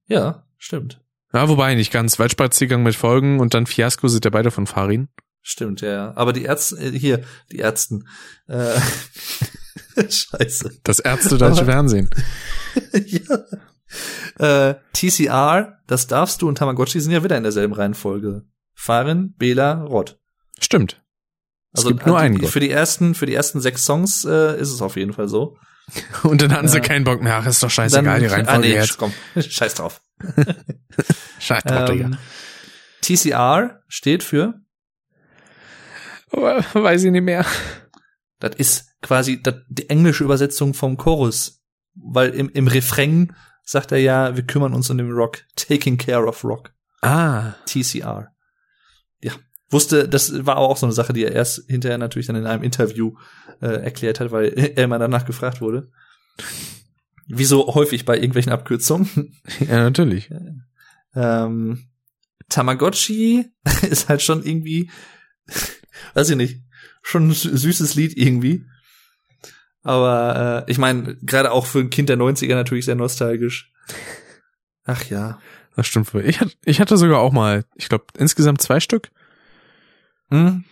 Ja, 0.07 0.45
stimmt. 0.57 1.01
Ja, 1.31 1.47
wobei 1.47 1.73
nicht 1.75 1.93
ganz. 1.93 2.19
Waldspaziergang 2.19 2.83
mit 2.83 2.95
Folgen 2.95 3.39
und 3.39 3.53
dann 3.53 3.65
Fiasko 3.65 4.09
sind 4.09 4.25
ja 4.25 4.31
beide 4.31 4.51
von 4.51 4.67
Farin. 4.67 5.07
Stimmt, 5.41 5.79
ja, 5.79 5.89
ja. 5.89 6.13
Aber 6.17 6.33
die 6.33 6.43
Ärzte, 6.43 6.77
äh, 6.77 6.91
hier, 6.91 7.23
die 7.51 7.59
Ärzten. 7.59 8.07
Äh, 8.47 8.77
Scheiße. 9.97 10.79
Das 10.83 10.99
Ärzte-Deutsche 10.99 11.65
Fernsehen. 11.65 12.09
ja. 12.93 14.69
Äh, 14.69 14.75
TCR, 14.93 15.79
das 15.87 16.07
darfst 16.07 16.41
du 16.41 16.47
und 16.47 16.57
Tamagotchi 16.57 16.99
sind 16.99 17.11
ja 17.11 17.23
wieder 17.23 17.37
in 17.37 17.43
derselben 17.43 17.73
Reihenfolge. 17.73 18.43
Farin, 18.73 19.33
Bela, 19.37 19.83
Rott. 19.83 20.19
Stimmt. 20.59 21.01
Es 21.73 21.85
gibt 21.85 22.05
nur 22.05 22.17
äh, 22.17 22.21
einen 22.21 22.45
für 22.45 22.59
die 22.59 22.69
ersten, 22.69 23.15
für 23.15 23.25
die 23.25 23.33
ersten 23.33 23.61
sechs 23.61 23.85
Songs 23.85 24.25
äh, 24.25 24.59
ist 24.59 24.71
es 24.71 24.81
auf 24.81 24.95
jeden 24.95 25.13
Fall 25.13 25.27
so. 25.27 25.57
Und 26.23 26.41
dann 26.41 26.53
hatten 26.53 26.67
sie 26.67 26.77
Ja. 26.77 26.83
keinen 26.83 27.03
Bock 27.03 27.21
mehr. 27.21 27.37
Ach, 27.37 27.45
ist 27.45 27.61
doch 27.63 27.69
scheißegal, 27.69 28.19
die 28.19 28.25
Reihenfolge 28.27 28.49
ah, 28.49 28.57
nee, 28.59 28.73
jetzt. 28.73 28.97
komm, 28.97 29.13
scheiß 29.37 29.75
drauf. 29.75 30.01
Scheiß 31.39 31.63
drauf, 31.63 31.89
Digga. 31.89 32.05
Ähm, 32.05 32.17
TCR 33.01 33.81
steht 33.87 34.23
für, 34.23 34.55
Weiß 36.31 37.03
ich 37.03 37.11
nicht 37.11 37.23
mehr. 37.23 37.45
das 38.39 38.55
ist 38.55 38.90
quasi 39.01 39.41
die 39.69 39.89
englische 39.89 40.23
Übersetzung 40.23 40.73
vom 40.73 40.97
Chorus. 40.97 41.61
Weil 41.93 42.31
im, 42.31 42.49
im 42.49 42.67
Refrain 42.67 43.33
sagt 43.63 43.91
er 43.91 43.99
ja, 43.99 44.35
wir 44.35 44.43
kümmern 44.43 44.73
uns 44.73 44.89
um 44.89 44.97
den 44.97 45.11
Rock, 45.11 45.39
taking 45.55 45.97
care 45.97 46.25
of 46.25 46.43
Rock. 46.43 46.73
Ah. 47.01 47.53
TCR. 47.65 48.29
Ja. 49.21 49.33
Wusste, 49.69 50.07
das 50.07 50.45
war 50.45 50.57
auch 50.57 50.77
so 50.77 50.85
eine 50.85 50.93
Sache, 50.93 51.13
die 51.13 51.23
er 51.23 51.31
erst 51.31 51.63
hinterher 51.67 51.97
natürlich 51.97 52.27
dann 52.27 52.35
in 52.35 52.45
einem 52.45 52.63
Interview 52.63 53.15
äh, 53.61 53.67
erklärt 53.83 54.19
hat, 54.19 54.31
weil 54.31 54.47
er 54.75 54.87
mal 54.87 54.99
danach 54.99 55.25
gefragt 55.25 55.61
wurde. 55.61 55.91
Wie 57.27 57.45
so 57.45 57.73
häufig 57.73 58.05
bei 58.05 58.15
irgendwelchen 58.15 58.51
Abkürzungen. 58.51 59.39
Ja, 59.59 59.77
natürlich. 59.83 60.29
Ähm, 61.15 61.87
Tamagotchi 62.49 63.45
ist 63.89 64.09
halt 64.09 64.21
schon 64.21 64.43
irgendwie, 64.43 64.89
weiß 66.13 66.29
ich 66.31 66.35
nicht, 66.35 66.61
schon 67.01 67.29
ein 67.29 67.33
sü- 67.33 67.55
süßes 67.55 67.95
Lied 67.95 68.17
irgendwie. 68.17 68.65
Aber 69.83 70.65
äh, 70.67 70.71
ich 70.71 70.77
meine, 70.77 71.15
gerade 71.21 71.51
auch 71.51 71.65
für 71.65 71.79
ein 71.79 71.89
Kind 71.89 72.09
der 72.09 72.17
90er 72.17 72.55
natürlich 72.55 72.85
sehr 72.85 72.95
nostalgisch. 72.95 73.71
Ach 74.85 75.03
ja. 75.05 75.39
Das 75.75 75.87
stimmt 75.87 76.13
wohl. 76.13 76.25
Ich, 76.25 76.39
ich 76.65 76.81
hatte 76.81 76.97
sogar 76.97 77.19
auch 77.19 77.31
mal, 77.31 77.63
ich 77.75 77.89
glaube, 77.89 78.05
insgesamt 78.17 78.61
zwei 78.61 78.79
Stück. 78.79 79.09
Hm? 80.29 80.65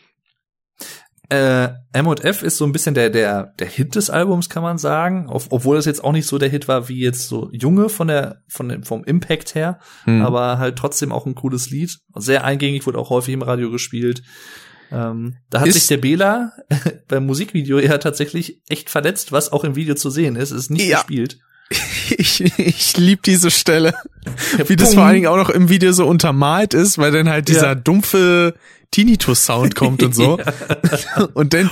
Äh, 1.29 1.69
M&F 1.93 2.41
ist 2.41 2.57
so 2.57 2.65
ein 2.65 2.71
bisschen 2.71 2.95
der, 2.95 3.11
der, 3.11 3.53
der 3.59 3.67
Hit 3.67 3.93
des 3.95 4.09
Albums, 4.09 4.49
kann 4.49 4.63
man 4.63 4.79
sagen. 4.79 5.29
Auf, 5.29 5.47
obwohl 5.51 5.77
es 5.77 5.85
jetzt 5.85 6.03
auch 6.03 6.11
nicht 6.11 6.25
so 6.25 6.39
der 6.39 6.49
Hit 6.49 6.67
war 6.67 6.89
wie 6.89 6.99
jetzt 6.99 7.27
so 7.27 7.49
Junge 7.51 7.89
von 7.89 8.07
der, 8.07 8.41
von 8.47 8.67
dem, 8.67 8.83
vom 8.83 9.03
Impact 9.03 9.53
her. 9.53 9.79
Hm. 10.05 10.23
aber 10.23 10.57
halt 10.57 10.77
trotzdem 10.77 11.11
auch 11.11 11.27
ein 11.27 11.35
cooles 11.35 11.69
Lied. 11.69 11.99
Sehr 12.15 12.43
eingängig, 12.43 12.87
wurde 12.87 12.97
auch 12.97 13.11
häufig 13.11 13.33
im 13.33 13.43
Radio 13.43 13.69
gespielt. 13.69 14.23
Ähm, 14.91 15.35
da 15.49 15.61
hat 15.61 15.67
Ist- 15.67 15.75
sich 15.75 15.87
der 15.87 15.97
Bela 15.97 16.51
beim 17.07 17.25
Musikvideo 17.25 17.79
ja 17.79 17.97
tatsächlich 17.99 18.61
echt 18.69 18.89
verletzt, 18.89 19.31
was 19.31 19.51
auch 19.51 19.63
im 19.63 19.75
Video 19.75 19.95
zu 19.95 20.09
sehen 20.09 20.35
ist. 20.35 20.51
Es 20.51 20.57
ist 20.63 20.69
nicht 20.71 20.85
Ja. 20.87 20.97
gespielt. 20.99 21.39
Ich, 22.17 22.41
ich 22.57 22.97
lieb 22.97 23.21
diese 23.21 23.51
Stelle. 23.51 23.93
Wie 24.65 24.75
das 24.75 24.95
vor 24.95 25.03
allen 25.03 25.13
Dingen 25.13 25.27
auch 25.27 25.37
noch 25.37 25.51
im 25.51 25.69
Video 25.69 25.91
so 25.91 26.07
untermalt 26.07 26.73
ist, 26.73 26.97
weil 26.97 27.11
dann 27.11 27.29
halt 27.29 27.47
dieser 27.49 27.67
Ja. 27.67 27.75
dumpfe 27.75 28.55
Tinnitus-Sound 28.89 29.75
kommt 29.75 30.01
und 30.01 30.15
so. 30.15 30.39
Und 31.35 31.53
dann 31.53 31.69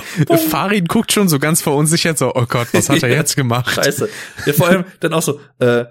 Farin 0.48 0.84
guckt 0.86 1.10
schon 1.12 1.28
so 1.28 1.40
ganz 1.40 1.60
verunsichert 1.60 2.16
so, 2.18 2.32
oh 2.36 2.46
Gott, 2.48 2.68
was 2.72 2.88
hat 2.88 3.02
er 3.02 3.08
Ja. 3.08 3.16
jetzt 3.16 3.34
gemacht? 3.34 3.74
Scheiße. 3.74 4.08
Ja, 4.46 4.52
vor 4.52 4.68
allem 4.68 4.84
dann 5.00 5.12
auch 5.12 5.22
so, 5.22 5.40
äh, 5.58 5.84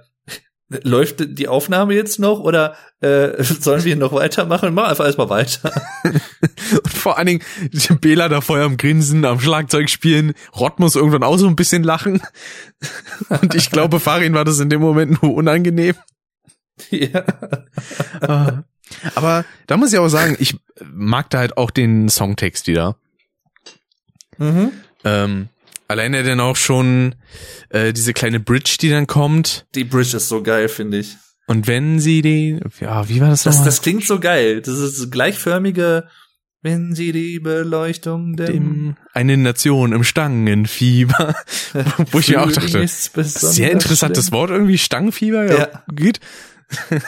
läuft 0.69 1.37
die 1.39 1.47
Aufnahme 1.47 1.93
jetzt 1.93 2.19
noch 2.19 2.39
oder 2.39 2.75
äh, 2.99 3.41
sollen 3.43 3.83
wir 3.83 3.95
noch 3.95 4.13
weitermachen? 4.13 4.73
Mach 4.73 4.89
einfach 4.89 5.05
erstmal 5.05 5.29
weiter. 5.29 5.71
Und 6.03 6.93
vor 6.93 7.17
allen 7.17 7.27
Dingen 7.27 7.43
Bela 8.01 8.27
da 8.27 8.41
vorher 8.41 8.65
am 8.65 8.77
Grinsen, 8.77 9.23
am 9.25 9.39
Schlagzeug 9.39 9.89
spielen. 9.89 10.33
Rott 10.55 10.79
muss 10.79 10.95
irgendwann 10.95 11.23
auch 11.23 11.37
so 11.37 11.47
ein 11.47 11.55
bisschen 11.55 11.83
lachen. 11.83 12.21
Und 13.29 13.55
ich 13.55 13.71
glaube, 13.71 13.99
Farin 13.99 14.33
war 14.33 14.45
das 14.45 14.59
in 14.59 14.69
dem 14.69 14.81
Moment 14.81 15.21
nur 15.21 15.33
unangenehm. 15.33 15.95
ja. 16.89 17.23
Ah. 18.21 18.63
Aber 19.15 19.45
da 19.67 19.77
muss 19.77 19.91
ich 19.91 19.99
auch 19.99 20.07
sagen, 20.07 20.37
ich 20.39 20.57
mag 20.83 21.29
da 21.29 21.39
halt 21.39 21.57
auch 21.57 21.71
den 21.71 22.09
Songtext 22.09 22.67
wieder. 22.67 22.97
Mhm. 24.37 24.71
Ähm, 25.03 25.49
alleine 25.87 26.23
dann 26.23 26.39
auch 26.39 26.55
schon 26.55 27.15
äh, 27.69 27.93
diese 27.93 28.13
kleine 28.13 28.39
Bridge, 28.39 28.77
die 28.81 28.89
dann 28.89 29.07
kommt. 29.07 29.65
Die 29.75 29.83
Bridge 29.83 30.17
ist 30.17 30.27
so 30.29 30.43
geil, 30.43 30.69
finde 30.69 30.99
ich. 30.99 31.15
Und 31.47 31.67
wenn 31.67 31.99
sie 31.99 32.21
den, 32.21 32.59
ja, 32.81 33.07
wie 33.07 33.21
war 33.21 33.29
das 33.29 33.43
Das, 33.43 33.55
nochmal? 33.55 33.65
das 33.67 33.81
klingt 33.81 34.03
so 34.05 34.19
geil. 34.19 34.61
Das 34.61 34.77
ist 34.79 35.09
gleichförmige, 35.11 36.07
wenn 36.61 36.93
sie 36.93 37.13
die 37.13 37.39
Beleuchtung 37.39 38.35
dem 38.35 38.45
Dem, 38.47 38.95
eine 39.13 39.37
Nation 39.37 39.93
im 39.93 40.03
Stangenfieber. 40.03 41.35
Wo 42.11 42.19
ich 42.19 42.29
mir 42.29 42.41
auch 42.41 42.51
dachte, 42.51 42.85
sehr 42.87 43.71
interessantes 43.71 44.25
schlimm. 44.27 44.37
Wort 44.37 44.49
irgendwie, 44.49 44.77
Stangenfieber, 44.77 45.45
ja, 45.45 45.57
Ja. 45.59 45.83
geht. 45.93 46.19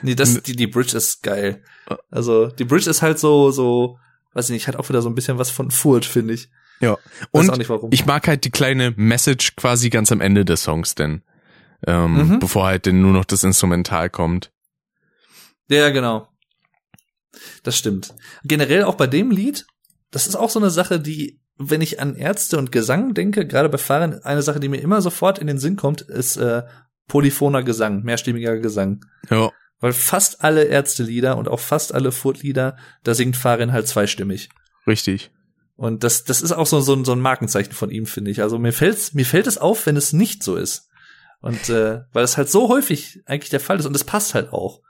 Nee, 0.00 0.14
das, 0.14 0.42
die, 0.42 0.56
die 0.56 0.66
Bridge 0.66 0.96
ist 0.96 1.22
geil. 1.22 1.62
Also, 2.10 2.46
die 2.46 2.64
Bridge 2.64 2.88
ist 2.88 3.02
halt 3.02 3.18
so, 3.18 3.50
so, 3.50 3.98
weiß 4.32 4.46
ich 4.48 4.54
nicht, 4.54 4.66
hat 4.66 4.76
auch 4.76 4.88
wieder 4.88 5.02
so 5.02 5.08
ein 5.10 5.14
bisschen 5.14 5.38
was 5.38 5.50
von 5.50 5.70
Furt, 5.70 6.04
finde 6.04 6.34
ich. 6.34 6.48
Ja. 6.82 6.98
Weiß 7.32 7.48
auch 7.48 7.52
Und 7.52 7.58
nicht 7.58 7.70
warum. 7.70 7.90
ich 7.92 8.04
mag 8.04 8.28
halt 8.28 8.44
die 8.44 8.50
kleine 8.50 8.92
Message 8.96 9.56
quasi 9.56 9.88
ganz 9.88 10.12
am 10.12 10.20
Ende 10.20 10.44
des 10.44 10.62
Songs 10.64 10.94
denn. 10.94 11.22
Ähm, 11.86 12.14
Mhm. 12.34 12.38
bevor 12.38 12.66
halt 12.66 12.84
denn 12.86 13.00
nur 13.00 13.12
noch 13.12 13.24
das 13.24 13.42
Instrumental 13.42 14.10
kommt. 14.10 14.52
Ja, 15.68 15.88
genau. 15.90 16.28
Das 17.62 17.76
stimmt. 17.78 18.14
Generell 18.44 18.84
auch 18.84 18.94
bei 18.96 19.06
dem 19.06 19.30
Lied, 19.30 19.66
das 20.10 20.26
ist 20.26 20.36
auch 20.36 20.50
so 20.50 20.58
eine 20.60 20.70
Sache, 20.70 21.00
die, 21.00 21.40
wenn 21.56 21.80
ich 21.80 22.00
an 22.00 22.14
Ärzte 22.14 22.58
und 22.58 22.70
Gesang 22.72 23.14
denke, 23.14 23.46
gerade 23.46 23.68
bei 23.68 23.78
Fahren, 23.78 24.22
eine 24.22 24.42
Sache, 24.42 24.60
die 24.60 24.68
mir 24.68 24.80
immer 24.80 25.00
sofort 25.00 25.38
in 25.38 25.46
den 25.46 25.58
Sinn 25.58 25.76
kommt, 25.76 26.02
ist 26.02 26.36
äh, 26.36 26.62
polyphoner 27.08 27.62
Gesang, 27.62 28.02
mehrstimmiger 28.02 28.58
Gesang. 28.58 29.04
Ja. 29.30 29.50
Weil 29.80 29.92
fast 29.92 30.44
alle 30.44 30.64
Ärztelieder 30.64 31.36
und 31.36 31.48
auch 31.48 31.58
fast 31.60 31.92
alle 31.94 32.12
Furt-Lieder, 32.12 32.76
da 33.02 33.14
singt 33.14 33.36
Farin 33.36 33.72
halt 33.72 33.88
zweistimmig. 33.88 34.50
Richtig. 34.86 35.32
Und 35.76 36.04
das, 36.04 36.24
das 36.24 36.42
ist 36.42 36.52
auch 36.52 36.66
so, 36.66 36.80
so, 36.80 36.94
ein- 36.94 37.04
so 37.04 37.12
ein 37.12 37.20
Markenzeichen 37.20 37.72
von 37.72 37.90
ihm, 37.90 38.06
finde 38.06 38.30
ich. 38.30 38.42
Also 38.42 38.58
mir 38.58 38.72
fällt's, 38.72 39.14
mir 39.14 39.26
fällt 39.26 39.46
es 39.46 39.58
auf, 39.58 39.86
wenn 39.86 39.96
es 39.96 40.12
nicht 40.12 40.42
so 40.42 40.56
ist. 40.56 40.88
Und 41.40 41.68
äh, 41.70 42.02
weil 42.12 42.22
das 42.22 42.36
halt 42.36 42.50
so 42.50 42.68
häufig 42.68 43.20
eigentlich 43.26 43.50
der 43.50 43.58
Fall 43.60 43.78
ist 43.80 43.86
und 43.86 43.96
es 43.96 44.04
passt 44.04 44.34
halt 44.34 44.52
auch. 44.52 44.80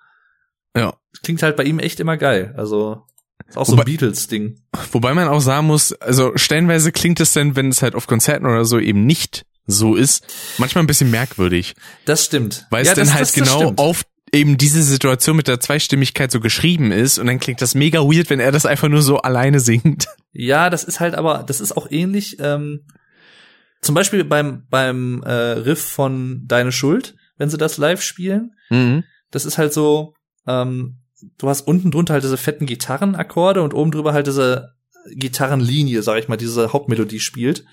Ja. 0.76 0.94
Klingt 1.22 1.42
halt 1.42 1.56
bei 1.56 1.64
ihm 1.64 1.78
echt 1.78 1.98
immer 2.00 2.16
geil. 2.16 2.54
Also 2.56 3.02
ist 3.48 3.56
auch 3.56 3.64
so 3.66 3.72
Wobei- 3.72 3.82
ein 3.82 3.86
Beatles-Ding. 3.86 4.60
Wobei 4.92 5.14
man 5.14 5.28
auch 5.28 5.40
sagen 5.40 5.66
muss, 5.66 5.92
also 5.94 6.32
stellenweise 6.36 6.92
klingt 6.92 7.20
es 7.20 7.32
denn, 7.32 7.56
wenn 7.56 7.68
es 7.68 7.80
halt 7.82 7.94
auf 7.94 8.06
Konzerten 8.06 8.46
oder 8.46 8.64
so 8.64 8.78
eben 8.78 9.06
nicht 9.06 9.46
so 9.66 9.94
ist, 9.94 10.24
manchmal 10.58 10.82
ein 10.84 10.88
bisschen 10.88 11.10
merkwürdig. 11.10 11.74
Das 12.04 12.24
stimmt. 12.24 12.66
Weil 12.70 12.82
es 12.82 12.88
Ja, 12.88 12.94
dann 12.96 13.10
halt 13.12 13.22
das- 13.22 13.32
das 13.32 13.44
genau 13.44 13.60
stimmt. 13.62 13.78
auf 13.78 14.02
eben 14.32 14.56
diese 14.56 14.82
Situation 14.82 15.36
mit 15.36 15.46
der 15.48 15.60
Zweistimmigkeit 15.60 16.30
so 16.32 16.40
geschrieben 16.40 16.90
ist 16.90 17.18
und 17.18 17.26
dann 17.26 17.38
klingt 17.38 17.60
das 17.60 17.74
mega 17.74 18.00
weird, 18.00 18.30
wenn 18.30 18.40
er 18.40 18.50
das 18.52 18.64
einfach 18.66 18.88
nur 18.88 19.02
so 19.02 19.18
alleine 19.18 19.60
singt. 19.60 20.06
Ja, 20.32 20.70
das 20.70 20.84
ist 20.84 21.00
halt 21.00 21.14
aber, 21.14 21.44
das 21.46 21.60
ist 21.60 21.76
auch 21.76 21.90
ähnlich. 21.90 22.38
Ähm, 22.40 22.86
zum 23.82 23.94
Beispiel 23.94 24.24
beim 24.24 24.62
beim 24.70 25.22
äh, 25.24 25.32
Riff 25.32 25.82
von 25.82 26.42
Deine 26.46 26.72
Schuld, 26.72 27.14
wenn 27.36 27.50
sie 27.50 27.58
das 27.58 27.76
live 27.78 28.02
spielen, 28.02 28.52
Mhm. 28.70 29.04
das 29.30 29.44
ist 29.44 29.58
halt 29.58 29.72
so. 29.72 30.14
Ähm, 30.46 30.98
du 31.38 31.48
hast 31.48 31.60
unten 31.68 31.90
drunter 31.90 32.14
halt 32.14 32.24
diese 32.24 32.36
fetten 32.38 32.64
Gitarrenakkorde 32.66 33.62
und 33.62 33.74
oben 33.74 33.90
drüber 33.90 34.12
halt 34.14 34.26
diese 34.26 34.72
Gitarrenlinie, 35.14 36.02
sag 36.02 36.18
ich 36.18 36.28
mal, 36.28 36.36
diese 36.36 36.72
Hauptmelodie 36.72 37.20
spielt. 37.20 37.64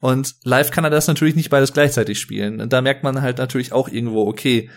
Und 0.00 0.34
live 0.44 0.70
kann 0.70 0.84
er 0.84 0.90
das 0.90 1.06
natürlich 1.06 1.36
nicht 1.36 1.50
beides 1.50 1.72
gleichzeitig 1.72 2.18
spielen. 2.18 2.60
Und 2.60 2.72
da 2.72 2.80
merkt 2.80 3.04
man 3.04 3.20
halt 3.22 3.38
natürlich 3.38 3.72
auch 3.72 3.88
irgendwo, 3.88 4.26
okay, 4.26 4.70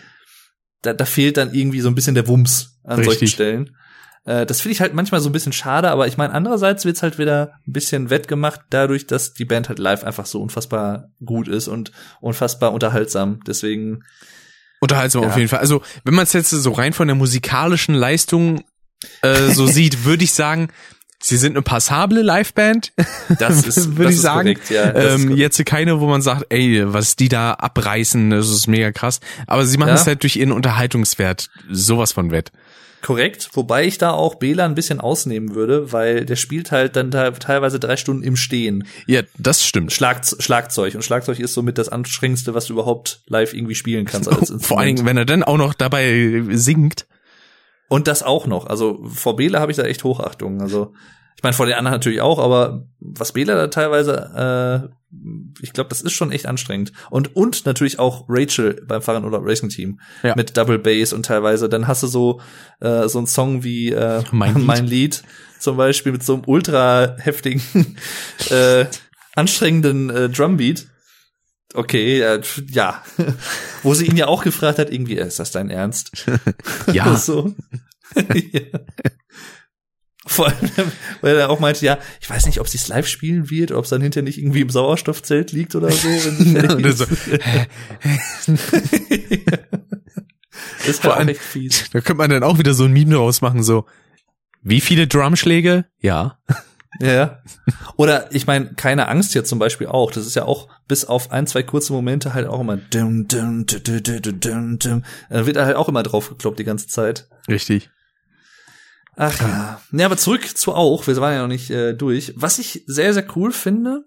da, 0.86 0.92
da 0.94 1.04
fehlt 1.04 1.36
dann 1.36 1.52
irgendwie 1.52 1.80
so 1.80 1.88
ein 1.88 1.94
bisschen 1.94 2.14
der 2.14 2.26
Wumms 2.28 2.78
an 2.84 2.96
solchen 2.96 3.10
Richtig. 3.10 3.32
Stellen. 3.32 3.76
Äh, 4.24 4.46
das 4.46 4.60
finde 4.60 4.72
ich 4.72 4.80
halt 4.80 4.94
manchmal 4.94 5.20
so 5.20 5.28
ein 5.28 5.32
bisschen 5.32 5.52
schade, 5.52 5.90
aber 5.90 6.06
ich 6.06 6.16
meine, 6.16 6.32
andererseits 6.32 6.84
wird's 6.84 7.02
halt 7.02 7.18
wieder 7.18 7.52
ein 7.66 7.72
bisschen 7.72 8.10
wettgemacht 8.10 8.60
dadurch, 8.70 9.06
dass 9.06 9.34
die 9.34 9.44
Band 9.44 9.68
halt 9.68 9.78
live 9.78 10.04
einfach 10.04 10.26
so 10.26 10.40
unfassbar 10.42 11.10
gut 11.24 11.48
ist 11.48 11.68
und 11.68 11.92
unfassbar 12.20 12.72
unterhaltsam. 12.72 13.40
Deswegen, 13.46 14.02
Unterhaltsam 14.80 15.22
Ja. 15.22 15.28
auf 15.28 15.36
jeden 15.36 15.48
Fall. 15.48 15.60
Also, 15.60 15.82
wenn 16.04 16.14
man 16.14 16.24
es 16.24 16.32
jetzt 16.32 16.50
so 16.50 16.72
rein 16.72 16.92
von 16.92 17.08
der 17.08 17.14
musikalischen 17.14 17.94
Leistung 17.94 18.64
äh, 19.22 19.50
so 19.50 19.66
sieht, 19.66 20.04
würde 20.04 20.24
ich 20.24 20.32
sagen, 20.32 20.68
sie 21.20 21.36
sind 21.36 21.52
eine 21.52 21.62
passable 21.62 22.22
Liveband. 22.22 22.92
das 23.38 23.66
ist, 23.66 23.96
Würde 23.96 24.10
ich 24.10 24.16
ist 24.16 24.22
sagen. 24.22 24.54
korrekt, 24.54 24.70
ja. 24.70 24.94
Ähm, 24.94 25.36
jetzt 25.36 25.64
keine, 25.66 26.00
wo 26.00 26.06
man 26.06 26.22
sagt, 26.22 26.46
ey, 26.50 26.82
was 26.92 27.16
die 27.16 27.28
da 27.28 27.52
abreißen, 27.52 28.30
das 28.30 28.48
ist 28.48 28.66
mega 28.66 28.92
krass. 28.92 29.20
Aber 29.46 29.64
sie 29.66 29.78
machen 29.78 29.88
Ja. 29.88 29.94
es 29.94 30.06
halt 30.06 30.22
durch 30.22 30.36
ihren 30.36 30.52
Unterhaltungswert 30.52 31.50
sowas 31.70 32.12
von 32.12 32.30
wett. 32.30 32.52
Korrekt, 33.02 33.50
wobei 33.52 33.84
ich 33.84 33.98
da 33.98 34.10
auch 34.10 34.34
Bela 34.36 34.64
ein 34.64 34.74
bisschen 34.74 35.00
ausnehmen 35.00 35.54
würde, 35.54 35.92
weil 35.92 36.24
der 36.24 36.34
spielt 36.34 36.72
halt 36.72 36.96
dann 36.96 37.12
da 37.12 37.30
teilweise 37.30 37.78
drei 37.78 37.96
Stunden 37.96 38.24
im 38.24 38.34
Stehen. 38.34 38.84
Ja, 39.06 39.20
das 39.38 39.64
stimmt. 39.64 39.92
Schlag, 39.92 40.22
Schlagzeug. 40.40 40.94
Und 40.96 41.04
Schlagzeug 41.04 41.38
ist 41.38 41.54
somit 41.54 41.78
das 41.78 41.88
anstrengendste, 41.88 42.54
was 42.54 42.66
du 42.66 42.72
überhaupt 42.72 43.20
live 43.28 43.52
irgendwie 43.54 43.76
spielen 43.76 44.06
kannst 44.06 44.28
als. 44.28 44.52
Vor 44.66 44.80
allen 44.80 44.96
Dingen, 44.96 45.06
wenn 45.06 45.16
er 45.18 45.24
dann 45.26 45.44
auch 45.44 45.58
noch 45.58 45.74
dabei 45.74 46.42
singt. 46.50 47.06
Und 47.88 48.08
das 48.08 48.22
auch 48.22 48.46
noch. 48.46 48.66
Also 48.66 49.04
vor 49.06 49.36
Bela 49.36 49.60
habe 49.60 49.70
ich 49.70 49.76
da 49.76 49.84
echt 49.84 50.02
Hochachtung. 50.04 50.60
Also 50.60 50.92
ich 51.36 51.42
meine 51.42 51.54
vor 51.54 51.66
den 51.66 51.74
anderen 51.76 51.94
natürlich 51.94 52.20
auch, 52.22 52.38
aber 52.38 52.86
was 52.98 53.32
Bela 53.32 53.54
da 53.54 53.66
teilweise, 53.68 54.90
äh, 54.90 54.96
ich 55.62 55.72
glaube, 55.72 55.88
das 55.90 56.00
ist 56.00 56.12
schon 56.12 56.32
echt 56.32 56.46
anstrengend. 56.46 56.92
Und 57.10 57.36
und 57.36 57.66
natürlich 57.66 57.98
auch 57.98 58.24
Rachel 58.28 58.82
beim 58.88 59.02
Fahrrad 59.02 59.24
oder 59.24 59.40
Racing 59.42 59.68
Team 59.68 60.00
Ja. 60.22 60.34
mit 60.34 60.56
Double 60.56 60.78
Bass 60.78 61.12
und 61.12 61.26
teilweise 61.26 61.68
dann 61.68 61.86
hast 61.86 62.02
du 62.02 62.06
so 62.06 62.40
äh, 62.80 63.06
so 63.08 63.18
einen 63.18 63.26
Song 63.26 63.62
wie 63.64 63.92
äh, 63.92 64.22
Mein 64.32 64.56
Lied. 64.86 64.90
Lied 64.90 65.22
zum 65.60 65.76
Beispiel 65.76 66.12
mit 66.12 66.22
so 66.24 66.34
einem 66.34 66.42
ultra 66.46 67.16
heftigen 67.18 67.62
äh, 68.50 68.86
anstrengenden 69.34 70.10
äh, 70.10 70.28
Drumbeat. 70.28 70.86
Okay, 71.74 72.20
äh, 72.20 72.42
ja. 72.68 73.02
Wo 73.82 73.94
sie 73.94 74.06
ihn 74.06 74.16
ja 74.16 74.28
auch 74.28 74.44
gefragt 74.44 74.78
hat, 74.78 74.90
irgendwie, 74.90 75.14
ist 75.16 75.38
das 75.38 75.50
dein 75.50 75.70
Ernst? 75.70 76.12
Ja, 76.92 77.16
so. 77.16 77.54
ja. 78.14 78.60
Vor 80.28 80.46
allem, 80.48 80.70
weil 81.20 81.36
er 81.36 81.50
auch 81.50 81.60
meinte, 81.60 81.84
ja, 81.86 81.98
ich 82.20 82.28
weiß 82.28 82.46
nicht, 82.46 82.58
ob 82.60 82.68
sie 82.68 82.78
es 82.78 82.88
live 82.88 83.06
spielen 83.06 83.48
wird, 83.50 83.70
ob 83.70 83.84
es 83.84 83.90
dann 83.90 84.02
hinterher 84.02 84.24
nicht 84.24 84.38
irgendwie 84.38 84.60
im 84.62 84.70
Sauerstoffzelt 84.70 85.52
liegt 85.52 85.74
oder 85.76 85.90
so. 85.92 86.08
Wenn 86.08 86.92
so, 86.92 87.04
das 90.78 90.88
ist 90.88 91.00
Vor 91.02 91.10
halt 91.12 91.18
allem- 91.20 91.28
echt 91.28 91.40
fies. 91.40 91.84
da 91.92 92.00
könnte 92.00 92.14
man 92.18 92.30
dann 92.30 92.42
auch 92.42 92.58
wieder 92.58 92.74
so 92.74 92.84
ein 92.84 92.92
Meme 92.92 93.14
draus 93.14 93.40
machen, 93.40 93.62
so, 93.62 93.86
wie 94.62 94.80
viele 94.80 95.06
Drumschläge? 95.06 95.84
Ja. 96.00 96.38
Ja. 97.00 97.42
Oder 97.96 98.34
ich 98.34 98.46
meine, 98.46 98.74
keine 98.74 99.08
Angst 99.08 99.32
hier 99.32 99.44
zum 99.44 99.58
Beispiel 99.58 99.86
auch. 99.86 100.10
Das 100.10 100.26
ist 100.26 100.36
ja 100.36 100.44
auch 100.44 100.68
bis 100.88 101.04
auf 101.04 101.30
ein, 101.30 101.46
zwei 101.46 101.62
kurze 101.62 101.92
Momente 101.92 102.34
halt 102.34 102.46
auch 102.46 102.60
immer 102.60 102.76
dum, 102.76 103.26
dum, 103.28 103.66
dum, 103.66 103.82
dum, 103.82 104.02
dum, 104.02 104.40
dum, 104.40 104.78
dum. 104.78 105.04
Da 105.30 105.46
wird 105.46 105.56
halt 105.56 105.76
auch 105.76 105.88
immer 105.88 106.02
drauf 106.02 106.28
gekloppt 106.28 106.58
die 106.58 106.64
ganze 106.64 106.88
Zeit. 106.88 107.28
Richtig. 107.48 107.90
Ach 109.16 109.40
ja. 109.40 109.80
Ja, 109.92 110.06
aber 110.06 110.16
zurück 110.16 110.56
zu 110.56 110.74
auch. 110.74 111.06
Wir 111.06 111.16
waren 111.16 111.34
ja 111.34 111.42
noch 111.42 111.48
nicht 111.48 111.70
äh, 111.70 111.94
durch. 111.94 112.34
Was 112.36 112.58
ich 112.58 112.84
sehr, 112.86 113.14
sehr 113.14 113.26
cool 113.34 113.52
finde, 113.52 114.04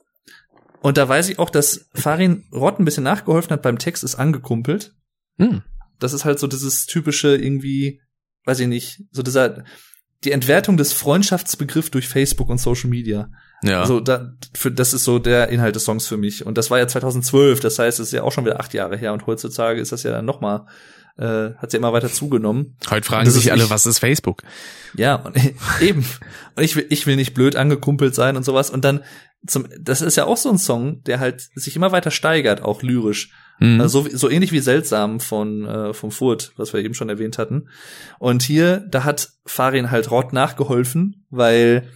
und 0.82 0.98
da 0.98 1.08
weiß 1.08 1.30
ich 1.30 1.40
auch, 1.40 1.50
dass 1.50 1.90
Farin 1.93 2.45
Rott 2.53 2.80
ein 2.80 2.85
bisschen 2.85 3.03
nachgeholfen 3.03 3.51
hat 3.51 3.61
beim 3.61 3.80
Text, 3.80 4.03
ist 4.03 4.16
angekumpelt. 4.16 4.93
Hm. 5.38 5.64
Das 6.00 6.14
ist 6.14 6.26
halt 6.26 6.40
so 6.40 6.48
dieses 6.48 6.85
typische 6.85 7.35
irgendwie, 7.35 8.01
weiß 8.45 8.59
ich 8.61 8.68
nicht, 8.68 9.03
so 9.11 9.22
dieser, 9.22 9.66
die 10.25 10.31
Entwertung 10.31 10.77
des 10.77 10.91
Freundschaftsbegriff 10.93 11.89
durch 11.89 12.07
Facebook 12.07 12.49
und 12.49 12.57
Social 12.59 12.89
Media. 12.89 13.30
Ja. 13.64 13.81
Also 13.81 13.99
da, 13.99 14.33
für, 14.53 14.72
das 14.72 14.93
ist 14.93 15.03
so 15.03 15.19
der 15.19 15.49
Inhalt 15.49 15.75
des 15.75 15.85
Songs 15.85 16.07
für 16.07 16.17
mich. 16.17 16.45
Und 16.45 16.57
das 16.57 16.69
war 16.72 16.80
ja 16.80 16.88
2012, 16.88 17.59
das 17.59 17.80
heißt, 17.80 17.99
es 17.99 18.07
ist 18.07 18.14
ja 18.14 18.23
auch 18.23 18.31
schon 18.31 18.45
wieder 18.45 18.59
acht 18.59 18.73
Jahre 18.73 18.98
her. 18.98 19.14
Und 19.14 19.27
heutzutage 19.27 19.80
ist 19.81 19.91
das 19.91 20.03
ja 20.03 20.11
dann 20.11 20.25
noch 20.25 20.41
mal, 20.41 20.65
äh, 21.17 21.53
hat 21.57 21.73
ja 21.73 21.80
immer 21.80 21.91
weiter 21.93 22.09
zugenommen. 22.11 22.75
Heute 22.89 23.06
fragen 23.06 23.30
sich 23.30 23.51
alle, 23.51 23.64
nicht- 23.64 23.69
was 23.72 23.85
ist 23.85 23.99
Facebook? 23.99 24.43
Ja, 24.95 25.15
und 25.15 25.35
eben. 25.81 26.06
Und 26.56 26.64
ich 26.64 26.75
will, 26.75 26.85
ich 26.89 27.06
will 27.07 27.15
nicht 27.17 27.33
blöd 27.33 27.56
angekumpelt 27.56 28.15
sein 28.15 28.38
und 28.38 28.43
sowas. 28.43 28.69
Und 28.69 28.83
dann 28.85 29.03
zum, 29.48 29.67
das 29.80 30.01
ist 30.01 30.17
ja 30.17 30.25
auch 30.25 30.38
so 30.38 30.49
ein 30.49 30.57
Song, 30.57 31.03
der 31.03 31.19
halt 31.19 31.41
sich 31.56 31.75
immer 31.75 31.91
weiter 31.91 32.11
steigert, 32.11 32.61
auch 32.61 32.81
lyrisch. 32.83 33.31
Mhm. 33.60 33.82
Also 33.82 34.04
so, 34.04 34.18
so 34.18 34.30
ähnlich 34.30 34.52
wie 34.52 34.60
Seltsam 34.60 35.20
von 35.20 35.66
äh, 35.66 35.94
vom 35.94 36.12
Furt, 36.12 36.54
was 36.58 36.74
wir 36.74 36.82
eben 36.82 36.94
schon 36.94 37.10
erwähnt 37.10 37.38
hatten. 37.38 37.70
Und 38.18 38.42
hier, 38.44 38.86
da 38.90 39.04
hat 39.04 39.30
Farin 39.46 39.92
halt 39.92 40.12
Rott 40.12 40.34
nachgeholfen, 40.34 41.26
weil 41.30 41.88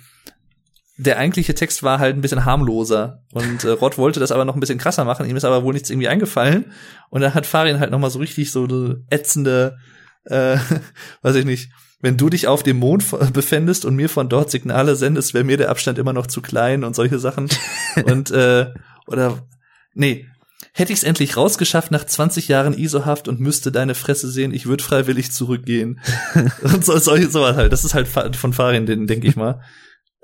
der 0.97 1.17
eigentliche 1.17 1.55
Text 1.55 1.83
war 1.83 1.99
halt 1.99 2.15
ein 2.15 2.21
bisschen 2.21 2.45
harmloser 2.45 3.23
und 3.31 3.63
äh, 3.63 3.69
Rott 3.69 3.97
wollte 3.97 4.19
das 4.19 4.31
aber 4.31 4.45
noch 4.45 4.53
ein 4.55 4.59
bisschen 4.59 4.77
krasser 4.77 5.05
machen, 5.05 5.27
ihm 5.27 5.35
ist 5.35 5.43
aber 5.43 5.63
wohl 5.63 5.73
nichts 5.73 5.89
irgendwie 5.89 6.07
eingefallen 6.07 6.65
und 7.09 7.21
dann 7.21 7.33
hat 7.33 7.47
Farin 7.47 7.79
halt 7.79 7.89
noch 7.89 7.97
mal 7.97 8.11
so 8.11 8.19
richtig 8.19 8.51
so 8.51 8.65
eine 8.65 9.03
ätzende 9.09 9.77
äh, 10.25 10.57
weiß 11.23 11.35
ich 11.35 11.45
nicht, 11.45 11.71
wenn 11.99 12.17
du 12.17 12.29
dich 12.29 12.47
auf 12.47 12.63
dem 12.63 12.77
Mond 12.77 13.05
befändest 13.33 13.85
und 13.85 13.95
mir 13.95 14.09
von 14.09 14.29
dort 14.29 14.51
Signale 14.51 14.95
sendest, 14.95 15.33
wäre 15.33 15.43
mir 15.43 15.57
der 15.57 15.69
Abstand 15.69 15.97
immer 15.97 16.13
noch 16.13 16.27
zu 16.27 16.41
klein 16.41 16.83
und 16.83 16.95
solche 16.95 17.19
Sachen 17.19 17.49
und 18.05 18.31
äh, 18.31 18.67
oder 19.07 19.47
nee, 19.93 20.27
hätte 20.73 20.91
ich 20.91 20.99
es 20.99 21.03
endlich 21.03 21.37
rausgeschafft 21.37 21.91
nach 21.91 22.05
20 22.05 22.47
Jahren 22.47 22.73
ISO-Haft 22.73 23.27
und 23.27 23.39
müsste 23.39 23.71
deine 23.71 23.95
Fresse 23.95 24.29
sehen, 24.29 24.53
ich 24.53 24.65
würde 24.65 24.83
freiwillig 24.83 25.31
zurückgehen. 25.31 25.99
und 26.63 26.83
so, 26.83 26.97
solche 26.97 27.29
sowas 27.29 27.55
halt. 27.55 27.71
Das 27.71 27.85
ist 27.85 27.93
halt 27.93 28.07
von 28.07 28.53
Farin, 28.53 28.85
den 28.85 29.07
denke 29.07 29.27
ich 29.27 29.35
mal. 29.35 29.61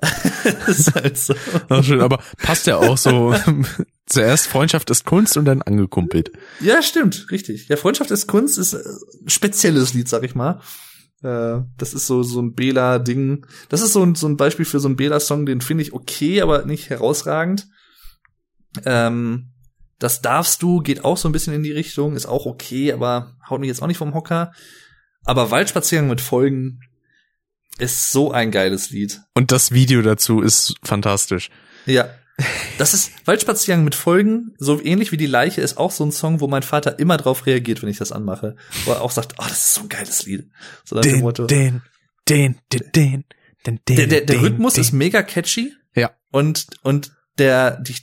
das 0.00 0.78
ist 0.78 0.94
halt 0.94 1.18
so. 1.18 1.34
Ach, 1.68 1.84
schön, 1.84 2.00
aber 2.00 2.22
passt 2.38 2.66
ja 2.66 2.76
auch 2.78 2.96
so. 2.96 3.34
Zuerst 4.06 4.48
Freundschaft 4.48 4.90
ist 4.90 5.04
Kunst 5.04 5.36
und 5.36 5.44
dann 5.44 5.62
angekumpelt. 5.62 6.32
Ja, 6.60 6.82
stimmt, 6.82 7.26
richtig. 7.30 7.68
Ja, 7.68 7.76
Freundschaft 7.76 8.10
ist 8.10 8.26
Kunst 8.26 8.58
ist 8.58 8.72
äh, 8.72 8.78
ein 8.78 9.28
spezielles 9.28 9.94
Lied, 9.94 10.08
sag 10.08 10.24
ich 10.24 10.34
mal. 10.34 10.60
Äh, 11.22 11.60
das 11.76 11.94
ist 11.94 12.06
so 12.06 12.22
so 12.22 12.40
ein 12.40 12.54
Bela-Ding. 12.54 13.46
Das 13.68 13.82
ist 13.82 13.92
so 13.92 14.02
ein, 14.02 14.14
so 14.14 14.26
ein 14.26 14.36
Beispiel 14.36 14.64
für 14.64 14.80
so 14.80 14.88
einen 14.88 14.96
Bela-Song, 14.96 15.46
den 15.46 15.60
finde 15.60 15.82
ich 15.82 15.92
okay, 15.92 16.40
aber 16.40 16.64
nicht 16.64 16.88
herausragend. 16.88 17.68
Ähm, 18.84 19.52
das 20.00 20.22
darfst 20.22 20.62
du, 20.62 20.80
geht 20.80 21.04
auch 21.04 21.16
so 21.16 21.28
ein 21.28 21.32
bisschen 21.32 21.54
in 21.54 21.62
die 21.62 21.72
Richtung, 21.72 22.16
ist 22.16 22.26
auch 22.26 22.46
okay, 22.46 22.92
aber 22.92 23.36
haut 23.48 23.60
mich 23.60 23.68
jetzt 23.68 23.82
auch 23.82 23.86
nicht 23.86 23.98
vom 23.98 24.14
Hocker. 24.14 24.52
Aber 25.24 25.50
Waldspaziergang 25.50 26.08
mit 26.08 26.22
Folgen 26.22 26.80
ist 27.78 28.10
so 28.10 28.32
ein 28.32 28.50
geiles 28.50 28.90
Lied. 28.90 29.20
Und 29.34 29.52
das 29.52 29.72
Video 29.72 30.02
dazu 30.02 30.40
ist 30.40 30.74
fantastisch. 30.82 31.50
Ja. 31.86 32.08
Das 32.78 32.94
ist 32.94 33.12
Waldspaziergang 33.26 33.84
mit 33.84 33.94
Folgen, 33.94 34.54
so 34.56 34.82
ähnlich 34.82 35.12
wie 35.12 35.18
die 35.18 35.26
Leiche, 35.26 35.60
ist 35.60 35.76
auch 35.76 35.90
so 35.90 36.04
ein 36.04 36.12
Song, 36.12 36.40
wo 36.40 36.48
mein 36.48 36.62
Vater 36.62 36.98
immer 36.98 37.18
drauf 37.18 37.44
reagiert, 37.44 37.82
wenn 37.82 37.90
ich 37.90 37.98
das 37.98 38.12
anmache. 38.12 38.56
Wo 38.86 38.92
er 38.92 39.02
auch 39.02 39.10
sagt, 39.10 39.34
oh, 39.38 39.44
das 39.46 39.58
ist 39.58 39.74
so 39.74 39.82
ein 39.82 39.90
geiles 39.90 40.24
Lied. 40.24 40.50
So 40.84 40.96
nach 40.96 41.02
dem 41.02 41.12
Den, 41.12 41.20
Motto. 41.20 41.46
den, 41.46 41.82
den, 42.26 42.58
den, 42.72 42.84
den, 42.94 43.24
den, 43.66 43.80
den, 43.86 43.96
Der, 43.96 44.06
der, 44.06 44.20
der 44.22 44.40
Rhythmus 44.40 44.78
ist 44.78 44.92
mega 44.92 45.22
catchy. 45.22 45.74
Ja. 45.94 46.12
Und, 46.30 46.68
und 46.82 47.12
der, 47.36 47.78
die, 47.80 47.94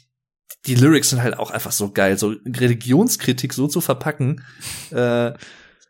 die 0.66 0.76
Lyrics 0.76 1.10
sind 1.10 1.22
halt 1.22 1.38
auch 1.38 1.52
einfach 1.52 1.72
so 1.72 1.92
geil. 1.92 2.18
So 2.18 2.36
Religionskritik 2.46 3.54
so 3.54 3.68
zu 3.68 3.82
verpacken, 3.82 4.44
äh, 4.92 5.34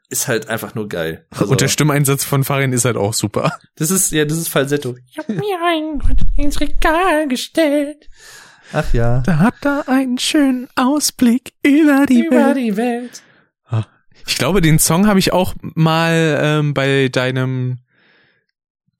ist 0.09 0.27
halt 0.27 0.49
einfach 0.49 0.75
nur 0.75 0.87
geil. 0.87 1.25
Also, 1.31 1.51
Und 1.51 1.61
der 1.61 1.67
Stimmeinsatz 1.67 2.23
von 2.23 2.43
Farin 2.43 2.73
ist 2.73 2.85
halt 2.85 2.97
auch 2.97 3.13
super. 3.13 3.57
das 3.75 3.91
ist, 3.91 4.11
ja, 4.11 4.25
das 4.25 4.37
ist 4.37 4.49
Falsetto. 4.49 4.95
Ich 5.09 5.17
hab 5.17 5.29
mir 5.29 5.59
ein 5.65 5.99
Gott 5.99 6.19
ins 6.35 6.59
Regal 6.59 7.27
gestellt. 7.27 8.07
Ach 8.73 8.93
ja. 8.93 9.21
Da 9.21 9.39
hat 9.39 9.65
er 9.65 9.87
einen 9.87 10.17
schönen 10.17 10.67
Ausblick 10.75 11.53
über 11.63 12.05
die 12.05 12.25
Über 12.25 12.47
Welt. 12.47 12.57
die 12.57 12.77
Welt. 12.77 13.23
Ich 14.25 14.37
glaube, 14.37 14.59
den 14.59 14.77
Song 14.77 15.07
habe 15.07 15.19
ich 15.19 15.31
auch 15.31 15.55
mal 15.61 16.37
ähm, 16.41 16.73
bei 16.73 17.07
deinem 17.07 17.79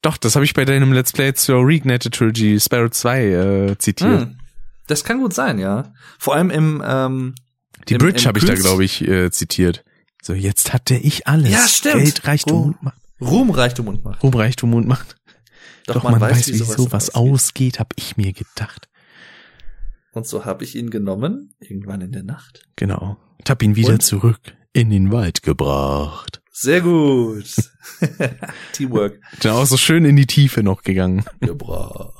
doch, 0.00 0.16
das 0.16 0.36
habe 0.36 0.44
ich 0.44 0.54
bei 0.54 0.64
deinem 0.64 0.92
Let's 0.92 1.12
Play 1.12 1.34
zur 1.34 1.60
Reignited 1.66 2.14
Trilogy 2.14 2.58
Sparrow 2.60 2.90
2 2.90 3.24
äh, 3.24 3.78
zitiert. 3.78 4.20
Hm. 4.20 4.37
Das 4.88 5.04
kann 5.04 5.20
gut 5.20 5.32
sein, 5.34 5.58
ja. 5.60 5.92
Vor 6.18 6.34
allem 6.34 6.50
im, 6.50 6.82
ähm, 6.84 7.34
Die 7.88 7.94
im- 7.94 7.98
Bridge 7.98 8.24
habe 8.26 8.38
ich 8.40 8.44
da, 8.44 8.54
glaube 8.54 8.84
ich, 8.84 9.06
äh, 9.06 9.30
zitiert. 9.30 9.84
So, 10.22 10.34
jetzt 10.34 10.72
hatte 10.72 10.96
ich 10.96 11.26
alles. 11.28 11.50
Ja, 11.52 11.68
stimmt. 11.68 12.02
Geld, 12.04 12.26
Reichtum 12.26 12.56
Oh. 12.56 12.62
und 12.64 12.82
Macht. 12.82 12.98
Ruhm, 13.20 13.50
Reichtum 13.50 13.88
und 13.88 14.04
Macht. 14.04 14.22
Ruhm, 14.22 14.34
Reichtum 14.34 14.74
und 14.74 14.86
Macht. 14.88 15.16
Doch, 15.86 16.02
man, 16.04 16.20
weiß, 16.20 16.48
wie 16.48 16.54
sowas 16.56 16.76
sowas 16.76 17.14
ausgeht, 17.14 17.78
habe 17.78 17.90
ich 17.96 18.16
mir 18.16 18.32
gedacht. 18.32 18.88
Und 20.12 20.26
so 20.26 20.44
habe 20.44 20.64
ich 20.64 20.74
ihn 20.74 20.90
genommen, 20.90 21.54
irgendwann 21.60 22.00
in 22.00 22.12
der 22.12 22.24
Nacht. 22.24 22.62
Genau. 22.76 23.16
Und 23.38 23.48
hab 23.50 23.62
ihn 23.62 23.76
wieder 23.76 23.92
Und? 23.94 24.02
zurück 24.02 24.38
in 24.72 24.90
den 24.90 25.10
Wald 25.12 25.42
gebracht. 25.42 26.42
Sehr 26.50 26.80
gut. 26.80 27.44
Teamwork 28.72 29.20
Dann 29.40 29.52
auch 29.52 29.64
so 29.66 29.76
schön 29.76 30.04
in 30.04 30.16
die 30.16 30.26
Tiefe 30.26 30.62
noch 30.62 30.82
gegangen. 30.82 31.24
gebracht. 31.40 32.14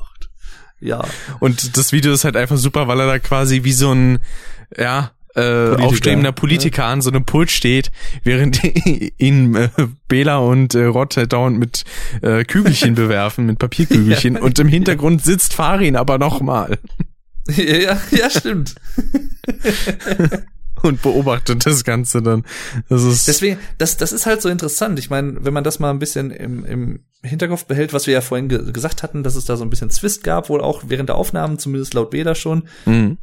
Ja. 0.81 1.03
Und 1.39 1.77
das 1.77 1.91
Video 1.91 2.13
ist 2.13 2.23
halt 2.23 2.37
einfach 2.37 2.57
super, 2.57 2.87
weil 2.87 2.99
er 2.99 3.07
da 3.07 3.19
quasi 3.19 3.63
wie 3.63 3.73
so 3.73 3.91
ein, 3.93 4.19
ja, 4.77 5.11
äh, 5.35 5.41
Politiker. 5.41 5.83
aufstrebender 5.83 6.31
Politiker 6.31 6.85
an 6.85 7.01
so 7.01 7.11
einem 7.11 7.23
Pult 7.23 7.51
steht, 7.51 7.91
während 8.23 8.61
ihn 9.17 9.55
äh, 9.55 9.69
Bela 10.07 10.37
und 10.37 10.73
äh, 10.73 10.85
Rott 10.85 11.17
halt 11.17 11.33
dauernd 11.33 11.59
mit 11.59 11.83
äh, 12.21 12.43
Kügelchen 12.43 12.95
bewerfen, 12.95 13.45
mit 13.45 13.59
Papierkügelchen. 13.59 14.35
Ja. 14.35 14.41
und 14.41 14.57
im 14.59 14.67
Hintergrund 14.67 15.23
sitzt 15.23 15.53
Farin 15.53 15.95
aber 15.95 16.17
nochmal 16.17 16.79
ja, 17.55 17.77
ja, 17.77 18.01
ja, 18.11 18.29
stimmt. 18.29 18.75
und 20.83 21.01
beobachtet 21.01 21.65
das 21.65 21.83
Ganze 21.83 22.21
dann. 22.21 22.45
Das 22.89 23.03
ist 23.03 23.27
Deswegen, 23.27 23.59
das, 23.77 23.97
das 23.97 24.11
ist 24.11 24.25
halt 24.25 24.41
so 24.41 24.49
interessant. 24.49 24.99
Ich 24.99 25.09
meine, 25.09 25.43
wenn 25.43 25.53
man 25.53 25.63
das 25.63 25.79
mal 25.79 25.89
ein 25.89 25.99
bisschen 25.99 26.31
im, 26.31 26.65
im 26.65 26.99
Hinterkopf 27.21 27.65
behält, 27.65 27.93
was 27.93 28.07
wir 28.07 28.13
ja 28.13 28.21
vorhin 28.21 28.49
ge 28.49 28.71
gesagt 28.71 29.03
hatten, 29.03 29.23
dass 29.23 29.35
es 29.35 29.45
da 29.45 29.57
so 29.57 29.63
ein 29.63 29.69
bisschen 29.69 29.89
Zwist 29.89 30.23
gab, 30.23 30.49
wohl 30.49 30.61
auch 30.61 30.83
während 30.87 31.09
der 31.09 31.15
Aufnahmen, 31.15 31.59
zumindest 31.59 31.93
laut 31.93 32.11
Beda 32.11 32.35
schon. 32.35 32.67
Mhm. 32.85 33.17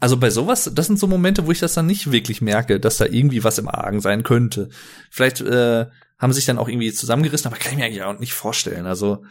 Also 0.00 0.16
bei 0.16 0.30
sowas, 0.30 0.70
das 0.72 0.86
sind 0.86 0.98
so 0.98 1.06
Momente, 1.06 1.46
wo 1.46 1.52
ich 1.52 1.58
das 1.58 1.74
dann 1.74 1.86
nicht 1.86 2.10
wirklich 2.10 2.40
merke, 2.40 2.80
dass 2.80 2.96
da 2.96 3.04
irgendwie 3.06 3.44
was 3.44 3.58
im 3.58 3.68
Argen 3.68 4.00
sein 4.00 4.22
könnte. 4.22 4.70
Vielleicht 5.10 5.40
äh, 5.40 5.86
haben 6.18 6.32
sich 6.32 6.46
dann 6.46 6.58
auch 6.58 6.68
irgendwie 6.68 6.92
zusammengerissen, 6.92 7.48
aber 7.48 7.58
kann 7.58 7.72
ich 7.72 7.78
mir 7.78 7.84
eigentlich 7.84 8.02
auch 8.02 8.18
nicht 8.18 8.32
vorstellen. 8.32 8.86
Also 8.86 9.24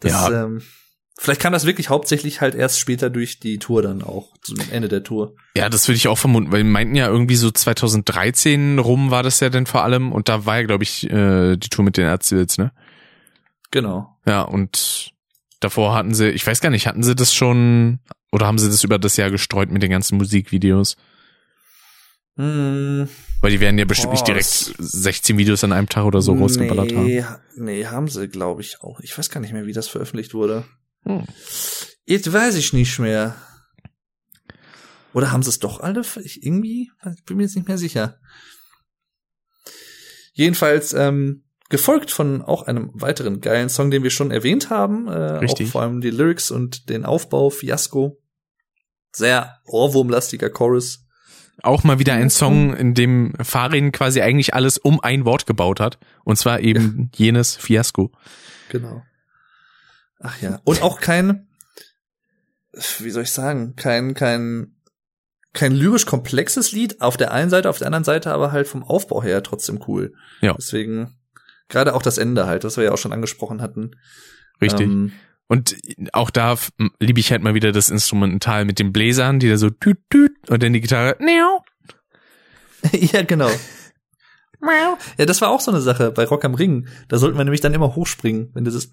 das, 0.00 0.12
Ja. 0.12 0.44
ähm, 0.44 0.62
vielleicht 1.20 1.40
kam 1.42 1.52
das 1.52 1.66
wirklich 1.66 1.88
hauptsächlich 1.90 2.40
halt 2.40 2.54
erst 2.54 2.78
später 2.80 3.10
durch 3.10 3.40
die 3.40 3.58
Tour 3.58 3.82
dann 3.82 4.02
auch, 4.02 4.36
zum 4.42 4.56
Ende 4.70 4.88
der 4.88 5.02
Tour. 5.02 5.34
Ja, 5.56 5.68
das 5.68 5.86
würde 5.88 5.96
ich 5.96 6.08
auch 6.08 6.16
vermuten, 6.18 6.50
weil 6.52 6.64
meinten 6.64 6.94
ja 6.94 7.08
irgendwie 7.08 7.34
so 7.36 7.50
2013 7.50 8.78
rum 8.78 9.10
war 9.10 9.22
das 9.22 9.40
ja 9.40 9.50
denn 9.50 9.66
vor 9.66 9.82
allem 9.84 10.12
und 10.12 10.28
da 10.28 10.46
war 10.46 10.56
ja, 10.58 10.62
glaube 10.66 10.84
ich, 10.84 11.10
äh, 11.10 11.56
die 11.56 11.68
Tour 11.68 11.84
mit 11.84 11.96
den 11.96 12.06
Erzähls, 12.06 12.56
ne? 12.56 12.72
Genau. 13.70 14.16
Ja, 14.26 14.42
und 14.42 15.12
davor 15.60 15.94
hatten 15.94 16.14
sie, 16.14 16.30
ich 16.30 16.46
weiß 16.46 16.60
gar 16.60 16.70
nicht, 16.70 16.86
hatten 16.86 17.02
sie 17.02 17.14
das 17.14 17.34
schon 17.34 17.98
oder 18.30 18.46
haben 18.46 18.58
sie 18.58 18.68
das 18.70 18.84
über 18.84 18.98
das 18.98 19.16
Jahr 19.16 19.30
gestreut 19.30 19.70
mit 19.70 19.82
den 19.82 19.90
ganzen 19.90 20.16
Musikvideos? 20.18 20.96
Hm, 22.36 23.08
Weil 23.40 23.50
die 23.50 23.58
werden 23.60 23.78
ja 23.78 23.84
bestimmt 23.84 24.12
nicht 24.12 24.20
Boah, 24.24 24.26
direkt 24.34 24.46
16 24.78 25.36
Videos 25.38 25.64
an 25.64 25.72
einem 25.72 25.88
Tag 25.88 26.04
oder 26.04 26.22
so 26.22 26.34
rausgeballert 26.34 26.94
haben. 26.94 27.06
nee, 27.06 27.22
ha- 27.24 27.40
Nee, 27.56 27.86
haben 27.86 28.06
sie, 28.08 28.28
glaube 28.28 28.60
ich, 28.62 28.80
auch. 28.82 29.00
Ich 29.00 29.16
weiß 29.18 29.30
gar 29.30 29.40
nicht 29.40 29.52
mehr, 29.52 29.66
wie 29.66 29.72
das 29.72 29.88
veröffentlicht 29.88 30.34
wurde. 30.34 30.64
Hm. 31.04 31.24
Jetzt 32.04 32.32
weiß 32.32 32.54
ich 32.56 32.72
nicht 32.72 32.98
mehr. 32.98 33.36
Oder 35.12 35.32
haben 35.32 35.42
sie 35.42 35.50
es 35.50 35.58
doch 35.58 35.80
alle? 35.80 36.02
Ich 36.22 36.44
irgendwie? 36.44 36.90
Ich 37.16 37.24
bin 37.24 37.36
mir 37.36 37.44
jetzt 37.44 37.56
nicht 37.56 37.68
mehr 37.68 37.78
sicher. 37.78 38.18
Jedenfalls 40.32 40.92
ähm, 40.92 41.44
gefolgt 41.68 42.10
von 42.10 42.42
auch 42.42 42.62
einem 42.62 42.90
weiteren 42.94 43.40
geilen 43.40 43.68
Song, 43.68 43.90
den 43.90 44.02
wir 44.02 44.10
schon 44.10 44.30
erwähnt 44.30 44.70
haben. 44.70 45.08
Äh, 45.08 45.38
Richtig. 45.38 45.68
Auch 45.68 45.72
vor 45.72 45.82
allem 45.82 46.00
die 46.00 46.10
Lyrics 46.10 46.50
und 46.50 46.88
den 46.88 47.04
Aufbau, 47.04 47.50
Fiasco. 47.50 48.22
Sehr 49.12 49.58
ohrwurmlastiger 49.66 50.50
Chorus. 50.50 51.04
Auch 51.62 51.82
mal 51.82 51.98
wieder 51.98 52.14
ein 52.14 52.30
Song, 52.30 52.74
in 52.74 52.94
dem 52.94 53.34
Farin 53.42 53.90
quasi 53.90 54.20
eigentlich 54.20 54.54
alles 54.54 54.78
um 54.78 55.00
ein 55.00 55.24
Wort 55.24 55.46
gebaut 55.46 55.80
hat. 55.80 55.98
Und 56.24 56.36
zwar 56.36 56.60
eben 56.60 57.10
jenes 57.16 57.56
Fiasko. 57.56 58.12
Genau. 58.68 59.02
Ach 60.20 60.40
ja. 60.40 60.60
Und 60.64 60.82
auch 60.82 61.00
kein, 61.00 61.48
wie 62.98 63.10
soll 63.10 63.22
ich 63.22 63.32
sagen, 63.32 63.76
kein, 63.76 64.14
kein, 64.14 64.74
kein 65.52 65.72
lyrisch 65.72 66.06
komplexes 66.06 66.72
Lied 66.72 67.00
auf 67.00 67.16
der 67.16 67.32
einen 67.32 67.50
Seite, 67.50 67.70
auf 67.70 67.78
der 67.78 67.86
anderen 67.86 68.04
Seite 68.04 68.32
aber 68.32 68.52
halt 68.52 68.68
vom 68.68 68.82
Aufbau 68.82 69.22
her 69.22 69.42
trotzdem 69.42 69.82
cool. 69.86 70.12
Ja. 70.40 70.54
Deswegen, 70.54 71.16
gerade 71.68 71.94
auch 71.94 72.02
das 72.02 72.18
Ende 72.18 72.46
halt, 72.46 72.64
das 72.64 72.76
wir 72.76 72.84
ja 72.84 72.92
auch 72.92 72.98
schon 72.98 73.12
angesprochen 73.12 73.62
hatten. 73.62 73.92
Richtig. 74.60 74.86
Ähm, 74.86 75.12
Und 75.46 75.76
auch 76.12 76.30
da 76.30 76.56
liebe 77.00 77.20
ich 77.20 77.30
halt 77.30 77.42
mal 77.42 77.54
wieder 77.54 77.72
das 77.72 77.90
Instrumental 77.90 78.64
mit 78.64 78.78
den 78.78 78.92
Bläsern, 78.92 79.38
die 79.38 79.48
da 79.48 79.56
so 79.56 79.70
tüt 79.70 79.98
tüt 80.10 80.32
und 80.48 80.62
dann 80.62 80.72
die 80.72 80.80
Gitarre. 80.80 81.16
Miau. 81.20 81.64
ja, 82.92 83.22
genau. 83.22 83.50
Ja, 85.16 85.24
das 85.24 85.40
war 85.40 85.50
auch 85.50 85.60
so 85.60 85.70
eine 85.70 85.80
Sache 85.80 86.10
bei 86.10 86.24
Rock 86.24 86.44
am 86.44 86.54
Ring. 86.54 86.88
Da 87.08 87.18
sollten 87.18 87.38
wir 87.38 87.44
nämlich 87.44 87.60
dann 87.60 87.74
immer 87.74 87.94
hochspringen, 87.94 88.50
wenn 88.54 88.64
dieses, 88.64 88.92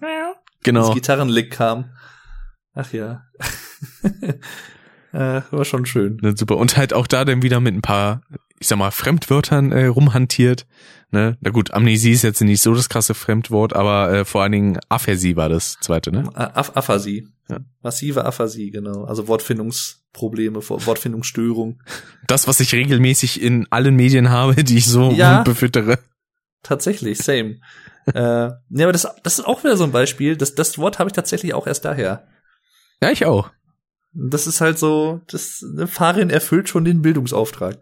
Genau. 0.66 0.86
das 0.88 0.94
Gitarrenlick 0.94 1.50
kam. 1.50 1.92
Ach 2.74 2.92
ja. 2.92 3.22
äh, 5.12 5.40
war 5.50 5.64
schon 5.64 5.86
schön. 5.86 6.18
Ne, 6.20 6.36
super. 6.36 6.58
Und 6.58 6.76
halt 6.76 6.92
auch 6.92 7.06
da 7.06 7.24
dann 7.24 7.42
wieder 7.42 7.60
mit 7.60 7.74
ein 7.74 7.80
paar, 7.82 8.20
ich 8.58 8.68
sag 8.68 8.78
mal, 8.78 8.90
Fremdwörtern 8.90 9.72
äh, 9.72 9.86
rumhantiert. 9.86 10.66
Ne? 11.10 11.38
Na 11.40 11.50
gut, 11.50 11.72
Amnesie 11.72 12.10
ist 12.12 12.22
jetzt 12.22 12.42
nicht 12.42 12.60
so 12.60 12.74
das 12.74 12.88
krasse 12.88 13.14
Fremdwort, 13.14 13.74
aber 13.74 14.12
äh, 14.12 14.24
vor 14.24 14.42
allen 14.42 14.52
Dingen 14.52 14.78
Aphasie 14.88 15.36
war 15.36 15.48
das 15.48 15.76
zweite, 15.80 16.10
ne? 16.10 16.28
Aphasie. 16.34 17.28
Ja. 17.48 17.60
Massive 17.80 18.24
Aphasie, 18.24 18.70
genau. 18.72 19.04
Also 19.04 19.28
Wortfindungsprobleme, 19.28 20.56
Wortfindungsstörung. 20.68 21.80
Das, 22.26 22.48
was 22.48 22.58
ich 22.58 22.74
regelmäßig 22.74 23.40
in 23.40 23.66
allen 23.70 23.94
Medien 23.94 24.30
habe, 24.30 24.64
die 24.64 24.78
ich 24.78 24.86
so 24.86 25.12
Ja. 25.12 25.42
befüttere. 25.44 26.00
Tatsächlich, 26.62 27.18
same. 27.18 27.60
Äh, 28.14 28.20
ja, 28.20 28.58
aber 28.84 28.92
das, 28.92 29.06
das 29.22 29.38
ist 29.38 29.44
auch 29.44 29.64
wieder 29.64 29.76
so 29.76 29.84
ein 29.84 29.92
Beispiel. 29.92 30.36
Das, 30.36 30.54
das 30.54 30.78
Wort 30.78 30.98
habe 30.98 31.08
ich 31.08 31.14
tatsächlich 31.14 31.54
auch 31.54 31.66
erst 31.66 31.84
daher. 31.84 32.26
Ja, 33.02 33.10
ich 33.10 33.24
auch. 33.26 33.50
Das 34.12 34.46
ist 34.46 34.60
halt 34.60 34.78
so, 34.78 35.20
das 35.26 35.62
eine 35.70 35.86
Farin 35.86 36.30
erfüllt 36.30 36.68
schon 36.68 36.84
den 36.84 37.02
Bildungsauftrag. 37.02 37.78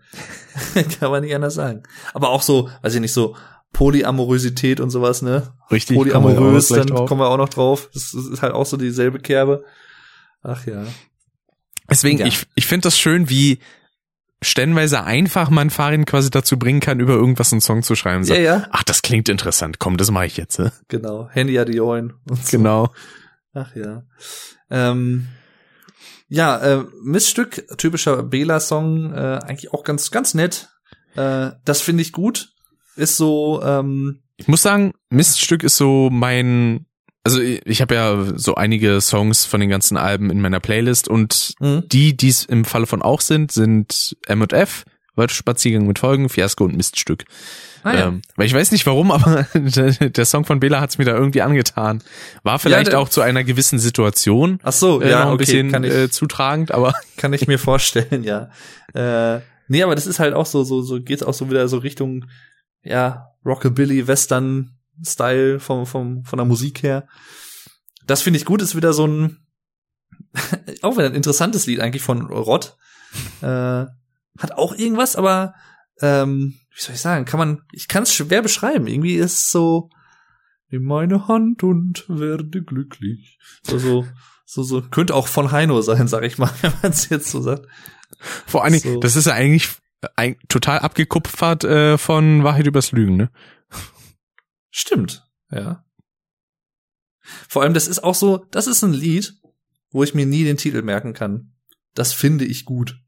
Kann 0.99 1.11
man 1.11 1.23
nicht 1.23 1.35
anders 1.35 1.55
sagen. 1.55 1.85
Aber 2.13 2.31
auch 2.31 2.43
so, 2.43 2.71
weiß 2.83 2.95
ich 2.95 3.01
nicht, 3.01 3.13
so 3.13 3.37
Polyamorosität 3.73 4.81
und 4.81 4.91
sowas, 4.91 5.23
ne? 5.23 5.53
Richtig. 5.71 5.97
kommen 5.97 6.11
Polyamorös, 6.11 6.69
gleich 6.69 6.87
dann 6.87 7.07
kommen 7.07 7.21
wir 7.21 7.29
auch 7.29 7.37
noch 7.37 7.49
drauf. 7.49 7.91
Das 7.93 8.15
ist 8.15 8.43
halt 8.43 8.53
auch 8.55 8.67
so 8.67 8.77
dieselbe 8.77 9.19
Kerbe. 9.21 9.65
Ach 10.43 10.67
ja. 10.67 10.85
Deswegen, 11.91 12.19
Ja. 12.21 12.27
ich, 12.27 12.47
ich 12.55 12.67
finde 12.67 12.87
das 12.87 12.99
schön, 12.99 13.29
wie 13.29 13.59
stellenweise 14.45 15.05
einfach 15.05 15.51
man 15.51 15.71
Farin 15.71 16.05
quasi 16.05 16.31
dazu 16.31 16.59
bringen 16.59 16.81
kann, 16.81 17.01
über 17.01 17.15
irgendwas 17.15 17.53
einen 17.53 17.61
Song 17.61 17.83
zu 17.83 17.95
schreiben. 17.95 18.25
So, 18.25 18.35
Ja, 18.35 18.41
ja, 18.41 18.67
Ach, 18.71 18.83
das 18.83 19.03
klingt 19.03 19.29
interessant. 19.29 19.79
Komm, 19.79 19.97
das 19.97 20.11
mache 20.11 20.27
ich 20.27 20.37
jetzt. 20.37 20.59
äh. 20.59 20.71
genau. 20.89 21.29
Handy 21.31 21.81
Ohren. 21.81 22.15
Und 22.29 22.45
so. 22.45 22.57
Genau. 22.57 22.93
Ach 23.53 23.75
ja. 23.75 24.03
Ähm, 24.71 25.29
ja, 26.29 26.59
äh, 26.59 26.85
Missstück, 27.03 27.65
typischer 27.79 28.23
Bela-Song, 28.23 29.13
äh, 29.13 29.41
eigentlich 29.45 29.73
auch 29.73 29.85
ganz, 29.85 30.11
ganz 30.11 30.35
nett. 30.35 30.69
Äh, 31.15 31.51
das 31.65 31.81
finde 31.81 32.03
ich 32.03 32.13
gut. 32.13 32.51
Ist 32.97 33.17
so, 33.17 33.63
ähm, 33.63 34.23
Ich 34.37 34.49
muss 34.49 34.63
sagen, 34.63 34.93
Miststück 35.11 35.63
ist 35.63 35.77
so 35.77 36.09
mein, 36.11 36.87
also 37.25 37.41
ich, 37.41 37.81
habe 37.81 37.95
ja 37.95 38.25
so 38.37 38.55
einige 38.55 39.01
Songs 39.01 39.47
von 39.47 39.59
den 39.59 39.71
ganzen 39.71 39.97
Alben 39.97 40.31
in 40.31 40.41
meiner 40.43 40.61
Playlist 40.61 41.09
und 41.09 41.55
mh, 41.59 41.85
die, 41.87 42.17
die 42.17 42.29
es 42.29 42.45
im 42.45 42.67
Falle 42.67 42.87
von 42.87 43.01
auch 43.01 43.23
sind, 43.23 43.51
sind 43.51 44.17
M&F, 44.27 44.85
Waldspaziergang 45.17 45.87
mit 45.87 45.99
Folgen, 45.99 46.29
Fiasko 46.29 46.65
und 46.65 46.77
Miststück. 46.77 47.25
ah, 47.83 47.95
ja. 47.95 48.09
Ähm, 48.09 48.21
weil 48.37 48.47
ich 48.47 48.53
weiß 48.53 48.73
nicht 48.73 48.85
warum, 48.87 49.11
aber 49.11 49.47
der, 49.55 50.25
Song 50.27 50.45
von 50.45 50.61
Bela 50.61 50.83
hat's 50.83 50.99
mir 50.99 51.07
da 51.07 51.15
irgendwie 51.15 51.41
angetan. 51.41 52.03
War 52.43 52.59
vielleicht 52.59 52.93
der- 52.93 52.99
auch 53.01 53.09
zu 53.09 53.23
einer 53.23 53.43
gewissen 53.43 53.79
Situation 53.79 54.59
Ach 54.63 54.73
so, 54.73 55.01
äh, 55.01 55.11
ja, 55.11 55.23
ein 55.23 55.29
okay, 55.29 55.37
bisschen 55.39 55.73
kann 55.73 55.85
ich, 55.85 55.95
äh, 55.95 56.11
zutragend, 56.11 56.73
aber 56.73 56.93
kann 57.17 57.33
ich 57.33 57.47
mir 57.47 57.59
vorstellen, 57.59 58.23
ja. 58.23 58.51
Äh, 58.93 59.41
nee, 59.69 59.83
aber 59.83 59.95
das 59.95 60.07
ist 60.07 60.19
halt 60.19 60.35
auch 60.35 60.47
so, 60.47 60.63
so, 60.63 60.83
so 60.83 61.01
geht's 61.01 61.23
auch 61.23 61.35
so 61.35 61.49
wieder 61.49 61.69
so 61.69 61.79
Richtung, 61.79 62.27
ja, 62.83 63.29
Rockabilly, 63.47 64.07
Western 64.07 64.74
Style 65.03 65.61
vom, 65.61 65.87
vom, 65.87 66.25
von 66.25 66.37
der 66.37 66.47
Musik 66.47 66.83
her. 66.83 67.07
Das 68.07 68.23
finde 68.23 68.39
ich 68.39 68.45
gut, 68.45 68.63
ist 68.63 68.77
wieder 68.77 68.93
so 68.93 69.07
ein, 69.07 69.39
auch 70.83 70.97
wieder 70.97 71.07
ein 71.07 71.15
interessantes 71.15 71.67
Lied 71.67 71.81
eigentlich 71.81 72.03
von 72.03 72.23
Rod. 72.23 72.77
Äh, 73.41 73.87
hat 74.39 74.53
auch 74.53 74.75
irgendwas, 74.75 75.17
aber, 75.17 75.55
ähm, 76.01 76.55
wie 76.75 76.81
soll 76.81 76.95
ich 76.95 77.01
sagen, 77.01 77.25
kann 77.25 77.39
man, 77.39 77.63
ich 77.73 77.89
kann 77.89 78.03
es 78.03 78.13
schwer 78.13 78.43
beschreiben. 78.43 78.87
Irgendwie 78.87 79.15
ist 79.15 79.51
so, 79.51 79.91
nimm 80.69 80.85
meine 80.85 81.29
Hand 81.29 81.63
und 81.63 82.05
werde 82.09 82.63
glücklich. 82.63 83.39
So, 83.63 83.79
so, 83.79 84.07
So, 84.47 84.63
so, 84.63 84.83
könnte 84.83 85.15
auch 85.15 85.27
von 85.29 85.53
Heino 85.53 85.81
sein, 85.81 86.07
sag 86.09 86.25
ich 86.25 86.37
mal, 86.39 86.51
wenn 86.61 86.73
man 86.83 86.93
es 86.93 87.09
jetzt 87.09 87.31
so 87.31 87.41
sagt. 87.41 87.67
Vor 88.47 88.65
allen 88.65 88.75
Dingen, 88.75 88.95
So. 88.95 89.01
das 89.01 89.17
ist 89.17 89.27
ja 89.27 89.33
eigentlich 89.33 89.69
ein, 90.17 90.37
total 90.49 90.81
abgekupfert 90.81 91.65
äh, 91.65 91.99
von 91.99 92.45
Wahrheit 92.45 92.67
übers 92.67 92.93
Lügen, 92.93 93.17
ne? 93.17 93.31
Stimmt, 94.77 95.25
ja. 95.53 95.85
Vor 97.49 97.63
allem, 97.63 97.75
das 97.75 97.87
ist 97.87 98.03
auch 98.03 98.17
so, 98.17 98.45
das 98.51 98.67
ist 98.67 98.83
ein 98.83 98.93
Lied, 98.93 99.35
wo 99.93 100.03
ich 100.03 100.15
mir 100.15 100.27
nie 100.27 100.43
den 100.43 100.57
Titel 100.57 100.83
merken 100.83 101.13
kann. 101.13 101.53
Das 101.95 102.13
finde 102.13 102.45
ich 102.45 102.65
gut. 102.65 102.99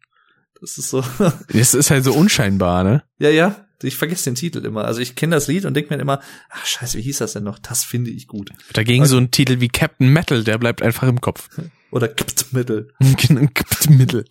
Das 0.60 0.78
ist 0.78 0.90
so, 0.90 1.04
Das 1.48 1.74
ist 1.74 1.90
halt 1.90 2.04
so 2.04 2.14
unscheinbar, 2.14 2.84
ne? 2.84 3.02
ja, 3.18 3.30
ja, 3.30 3.66
ich 3.82 3.96
vergesse 3.96 4.30
den 4.30 4.36
Titel 4.36 4.64
immer. 4.64 4.84
Also 4.84 5.00
ich 5.00 5.16
kenne 5.16 5.34
das 5.34 5.48
Lied 5.48 5.64
und 5.64 5.74
denke 5.74 5.92
mir 5.92 6.00
immer, 6.00 6.20
ach 6.50 6.64
scheiße, 6.64 6.98
wie 6.98 7.02
hieß 7.02 7.18
das 7.18 7.32
denn 7.32 7.42
noch? 7.42 7.58
Das 7.58 7.82
finde 7.82 8.12
ich 8.12 8.28
gut. 8.28 8.50
Dagegen 8.72 9.04
so 9.06 9.16
ein 9.16 9.32
Titel 9.32 9.58
wie 9.58 9.68
Captain 9.68 10.08
Metal, 10.08 10.44
der 10.44 10.58
bleibt 10.58 10.82
einfach 10.82 11.08
im 11.08 11.20
Kopf. 11.20 11.48
Oder 11.90 12.06
Kipt 12.06 12.52
Mittel. 12.52 12.92
Captain 13.00 13.96
Metal. 13.96 14.24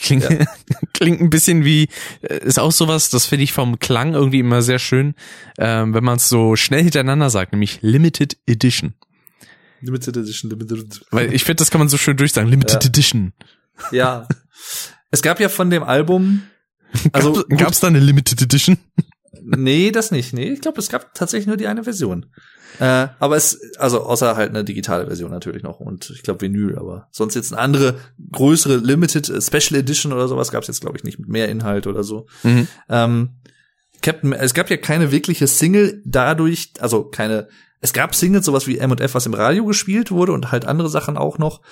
Klingt, 0.00 0.26
klingt 0.92 1.20
ein 1.20 1.30
bisschen 1.30 1.64
wie, 1.64 1.88
äh, 2.22 2.44
ist 2.44 2.58
auch 2.58 2.72
sowas, 2.72 3.10
das 3.10 3.26
finde 3.26 3.44
ich 3.44 3.52
vom 3.52 3.78
Klang 3.78 4.14
irgendwie 4.14 4.40
immer 4.40 4.62
sehr 4.62 4.78
schön, 4.78 5.14
ähm, 5.58 5.94
wenn 5.94 6.04
man 6.04 6.16
es 6.16 6.28
so 6.28 6.56
schnell 6.56 6.82
hintereinander 6.82 7.30
sagt, 7.30 7.52
nämlich 7.52 7.78
Limited 7.82 8.36
Edition. 8.46 8.94
Limited 9.80 10.16
Edition, 10.16 10.50
Limited 10.50 11.04
Weil 11.10 11.34
ich 11.34 11.44
finde, 11.44 11.56
das 11.56 11.70
kann 11.70 11.78
man 11.78 11.88
so 11.88 11.98
schön 11.98 12.16
durchsagen. 12.16 12.48
Limited 12.48 12.82
Ja. 12.82 12.88
Edition. 12.88 13.32
Ja. 13.90 14.28
Es 15.10 15.22
gab 15.22 15.40
ja 15.40 15.48
von 15.48 15.70
dem 15.70 15.82
Album, 15.82 16.42
also 17.12 17.32
Gab, 17.32 17.58
gab's 17.58 17.80
da 17.80 17.88
eine 17.88 18.00
Limited 18.00 18.40
Edition? 18.40 18.78
nee, 19.42 19.90
das 19.90 20.10
nicht. 20.10 20.32
Nee, 20.32 20.50
ich 20.52 20.60
glaube, 20.60 20.80
es 20.80 20.88
gab 20.88 21.14
tatsächlich 21.14 21.46
nur 21.46 21.56
die 21.56 21.66
eine 21.66 21.84
Version. 21.84 22.26
Äh, 22.80 23.08
aber 23.18 23.36
es, 23.36 23.60
also 23.78 24.02
außer 24.02 24.36
halt 24.36 24.50
eine 24.50 24.64
digitale 24.64 25.06
Version 25.06 25.30
natürlich 25.30 25.62
noch 25.62 25.80
und 25.80 26.10
ich 26.10 26.22
glaube 26.22 26.40
Vinyl, 26.40 26.76
aber 26.76 27.08
sonst 27.12 27.34
jetzt 27.34 27.52
eine 27.52 27.62
andere 27.62 27.96
größere 28.32 28.76
Limited 28.76 29.28
äh, 29.28 29.40
Special 29.40 29.78
Edition 29.78 30.12
oder 30.12 30.26
sowas 30.26 30.50
gab 30.50 30.62
es 30.62 30.68
jetzt 30.68 30.80
glaube 30.80 30.96
ich 30.96 31.04
nicht 31.04 31.18
mit 31.18 31.28
mehr 31.28 31.48
Inhalt 31.48 31.86
oder 31.86 32.02
so. 32.02 32.26
Mhm. 32.42 32.66
Ähm, 32.88 33.30
Captain, 34.02 34.32
es 34.32 34.54
gab 34.54 34.70
ja 34.70 34.76
keine 34.76 35.12
wirkliche 35.12 35.46
Single 35.46 36.02
dadurch, 36.04 36.72
also 36.80 37.04
keine, 37.04 37.48
es 37.80 37.92
gab 37.92 38.14
Singles, 38.14 38.44
sowas 38.44 38.66
wie 38.66 38.78
M&F, 38.78 39.14
was 39.14 39.26
im 39.26 39.34
Radio 39.34 39.64
gespielt 39.64 40.10
wurde 40.10 40.32
und 40.32 40.52
halt 40.52 40.66
andere 40.66 40.90
Sachen 40.90 41.16
auch 41.16 41.38
noch, 41.38 41.62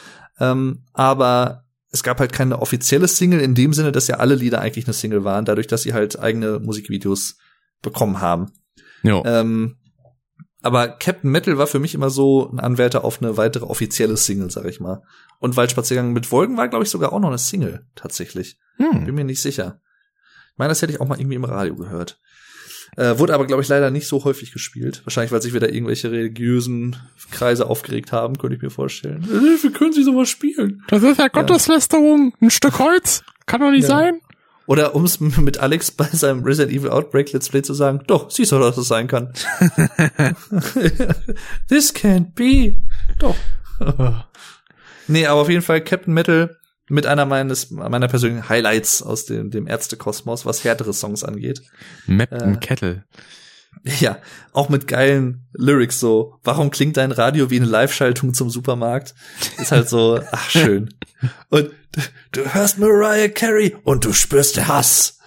ähm, 0.40 0.84
aber 0.92 1.64
es 1.90 2.02
gab 2.02 2.20
halt 2.20 2.32
keine 2.32 2.60
offizielle 2.60 3.06
Single 3.06 3.40
in 3.40 3.54
dem 3.54 3.74
Sinne, 3.74 3.92
dass 3.92 4.08
ja 4.08 4.16
alle 4.16 4.34
Lieder 4.34 4.60
eigentlich 4.60 4.86
eine 4.86 4.94
Single 4.94 5.24
waren, 5.24 5.44
dadurch, 5.44 5.66
dass 5.66 5.82
sie 5.82 5.92
halt 5.92 6.18
eigene 6.18 6.58
Musikvideos 6.58 7.36
bekommen 7.82 8.20
haben. 8.20 8.52
Ähm, 9.26 9.76
aber 10.62 10.88
Captain 10.88 11.30
Metal 11.30 11.58
war 11.58 11.66
für 11.66 11.78
mich 11.78 11.94
immer 11.94 12.10
so 12.10 12.48
ein 12.50 12.60
Anwärter 12.60 13.04
auf 13.04 13.20
eine 13.20 13.36
weitere 13.36 13.64
offizielle 13.64 14.16
Single, 14.16 14.50
sag 14.50 14.64
ich 14.66 14.80
mal. 14.80 15.02
Und 15.40 15.56
Waldspaziergang 15.56 16.12
mit 16.12 16.30
Wolken 16.32 16.56
war, 16.56 16.68
glaube 16.68 16.84
ich, 16.84 16.90
sogar 16.90 17.12
auch 17.12 17.20
noch 17.20 17.28
eine 17.28 17.38
Single, 17.38 17.86
tatsächlich. 17.94 18.58
Bin 18.78 19.06
Hm. 19.06 19.14
mir 19.14 19.24
nicht 19.24 19.42
sicher. 19.42 19.80
Ich 20.52 20.58
meine, 20.58 20.70
das 20.70 20.82
hätte 20.82 20.92
ich 20.92 21.00
auch 21.00 21.08
mal 21.08 21.18
irgendwie 21.18 21.36
im 21.36 21.44
Radio 21.44 21.74
gehört. 21.76 22.18
Äh, 22.96 23.18
wurde 23.18 23.32
aber, 23.34 23.46
glaube 23.46 23.62
ich, 23.62 23.68
leider 23.68 23.90
nicht 23.90 24.06
so 24.06 24.22
häufig 24.24 24.52
gespielt. 24.52 25.00
Wahrscheinlich, 25.06 25.32
weil 25.32 25.40
sich 25.40 25.54
wieder 25.54 25.72
irgendwelche 25.72 26.10
religiösen 26.10 26.96
Kreise 27.30 27.66
aufgeregt 27.66 28.12
haben, 28.12 28.36
könnte 28.36 28.56
ich 28.56 28.62
mir 28.62 28.68
vorstellen. 28.70 29.22
Äh, 29.24 29.64
Wie 29.64 29.72
können 29.72 29.94
Sie 29.94 30.02
sowas 30.02 30.28
spielen? 30.28 30.82
Das 30.88 31.02
ist 31.02 31.18
ja 31.18 31.28
Gotteslästerung. 31.28 32.34
Ein 32.40 32.50
Stück 32.50 32.78
Holz. 32.78 33.24
Kann 33.46 33.62
doch 33.62 33.70
nicht 33.70 33.84
Ja. 33.84 33.88
sein. 33.88 34.20
Oder 34.66 34.94
um 34.94 35.04
es 35.04 35.20
mit 35.20 35.58
Alex 35.58 35.90
bei 35.90 36.06
seinem 36.06 36.44
Resident 36.44 36.76
Evil 36.76 36.90
Outbreak 36.90 37.32
Let's 37.32 37.48
Play 37.48 37.62
zu 37.62 37.74
sagen, 37.74 38.00
doch, 38.06 38.30
siehst 38.30 38.52
du, 38.52 38.58
dass 38.58 38.76
es 38.76 38.88
sein 38.88 39.08
kann. 39.08 39.32
This 41.68 41.94
can't 41.94 42.34
be. 42.34 42.82
Doch. 43.18 43.36
nee, 45.08 45.26
aber 45.26 45.40
auf 45.40 45.48
jeden 45.48 45.62
Fall 45.62 45.82
Captain 45.82 46.14
Metal 46.14 46.56
mit 46.88 47.06
einer 47.06 47.26
meines, 47.26 47.70
meiner 47.70 48.08
persönlichen 48.08 48.48
Highlights 48.48 49.02
aus 49.02 49.24
dem, 49.24 49.50
dem 49.50 49.66
Ärztekosmos, 49.66 50.44
was 50.44 50.64
härtere 50.64 50.92
Songs 50.92 51.24
angeht. 51.24 51.62
Mapton 52.06 52.54
Äh. 52.54 52.58
Kettle. 52.58 53.04
Ja, 53.84 54.18
auch 54.52 54.68
mit 54.68 54.86
geilen 54.86 55.46
Lyrics 55.54 55.98
so. 55.98 56.38
Warum 56.44 56.70
klingt 56.70 56.98
dein 56.98 57.10
Radio 57.10 57.50
wie 57.50 57.56
eine 57.56 57.66
Live-Schaltung 57.66 58.34
zum 58.34 58.50
Supermarkt? 58.50 59.14
Ist 59.58 59.72
halt 59.72 59.88
so, 59.88 60.20
ach 60.30 60.50
schön. 60.50 60.94
Und 61.48 61.70
du, 62.32 62.54
hörst 62.54 62.78
Mariah 62.78 63.28
Carey 63.28 63.76
und 63.84 64.04
du 64.04 64.12
spürst 64.12 64.66
Hass. 64.66 65.18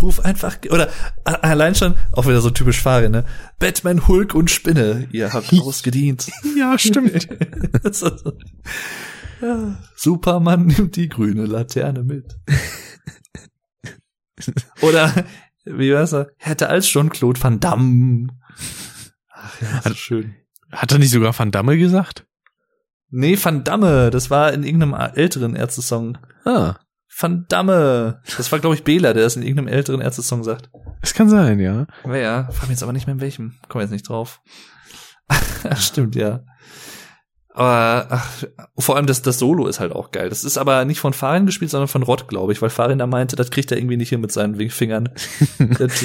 Ruf 0.00 0.20
einfach, 0.20 0.58
oder 0.70 0.90
allein 1.24 1.74
schon, 1.74 1.94
auch 2.10 2.26
wieder 2.26 2.40
so 2.40 2.50
typisch 2.50 2.80
Farin, 2.80 3.12
ne? 3.12 3.24
Batman, 3.60 4.08
Hulk 4.08 4.34
und 4.34 4.50
Spinne, 4.50 5.08
ihr 5.12 5.32
habt 5.32 5.52
ausgedient. 5.60 6.30
Ja, 6.56 6.78
stimmt. 6.78 7.28
Ja, 9.42 9.76
Superman 9.96 10.66
nimmt 10.66 10.94
die 10.94 11.08
grüne 11.08 11.46
Laterne 11.46 12.04
mit. 12.04 12.38
Oder, 14.80 15.12
wie 15.64 15.92
war's? 15.92 16.14
Hätte 16.36 16.68
als 16.68 16.88
schon 16.88 17.10
Claude 17.10 17.42
Van 17.42 17.58
Damme. 17.58 18.28
Ach 19.30 19.60
ja, 19.60 19.82
so 19.82 19.94
schön. 19.94 20.36
Hat 20.70 20.92
er 20.92 20.98
nicht 20.98 21.10
sogar 21.10 21.36
Van 21.36 21.50
Damme 21.50 21.76
gesagt? 21.76 22.24
Nee, 23.14 23.38
Van 23.40 23.62
Damme, 23.62 24.08
das 24.10 24.30
war 24.30 24.52
in 24.54 24.64
irgendeinem 24.64 24.94
älteren 25.14 25.54
Ärzte-Song. 25.54 26.16
Ah, 26.46 26.76
Van 27.16 27.44
Damme. 27.48 28.22
Das 28.38 28.50
war, 28.50 28.58
glaube 28.58 28.74
ich, 28.74 28.84
Bela, 28.84 29.12
der 29.12 29.22
das 29.22 29.36
in 29.36 29.42
irgendeinem 29.42 29.68
älteren 29.68 30.00
Ärzte-Song 30.00 30.42
sagt. 30.42 30.70
das 31.02 31.12
kann 31.12 31.28
sein, 31.28 31.60
ja. 31.60 31.86
Aber 32.04 32.16
ja, 32.18 32.48
frag 32.50 32.62
mich 32.62 32.70
jetzt 32.70 32.82
aber 32.82 32.94
nicht 32.94 33.06
mehr 33.06 33.14
in 33.14 33.20
welchem. 33.20 33.54
Komm 33.68 33.82
jetzt 33.82 33.90
nicht 33.90 34.08
drauf. 34.08 34.40
Stimmt, 35.76 36.16
ja. 36.16 36.40
Aber 37.54 38.06
ach, 38.08 38.44
vor 38.78 38.96
allem 38.96 39.04
das, 39.04 39.20
das 39.20 39.38
Solo 39.38 39.66
ist 39.66 39.78
halt 39.78 39.92
auch 39.92 40.10
geil. 40.10 40.30
Das 40.30 40.42
ist 40.42 40.56
aber 40.56 40.86
nicht 40.86 41.00
von 41.00 41.12
Farin 41.12 41.44
gespielt, 41.44 41.70
sondern 41.70 41.88
von 41.88 42.02
Rott, 42.02 42.26
glaube 42.28 42.54
ich, 42.54 42.62
weil 42.62 42.70
Farin 42.70 42.98
da 42.98 43.06
meinte, 43.06 43.36
das 43.36 43.50
kriegt 43.50 43.70
er 43.70 43.76
irgendwie 43.76 43.98
nicht 43.98 44.08
hin 44.08 44.22
mit 44.22 44.32
seinen 44.32 44.70
Fingern. 44.70 45.10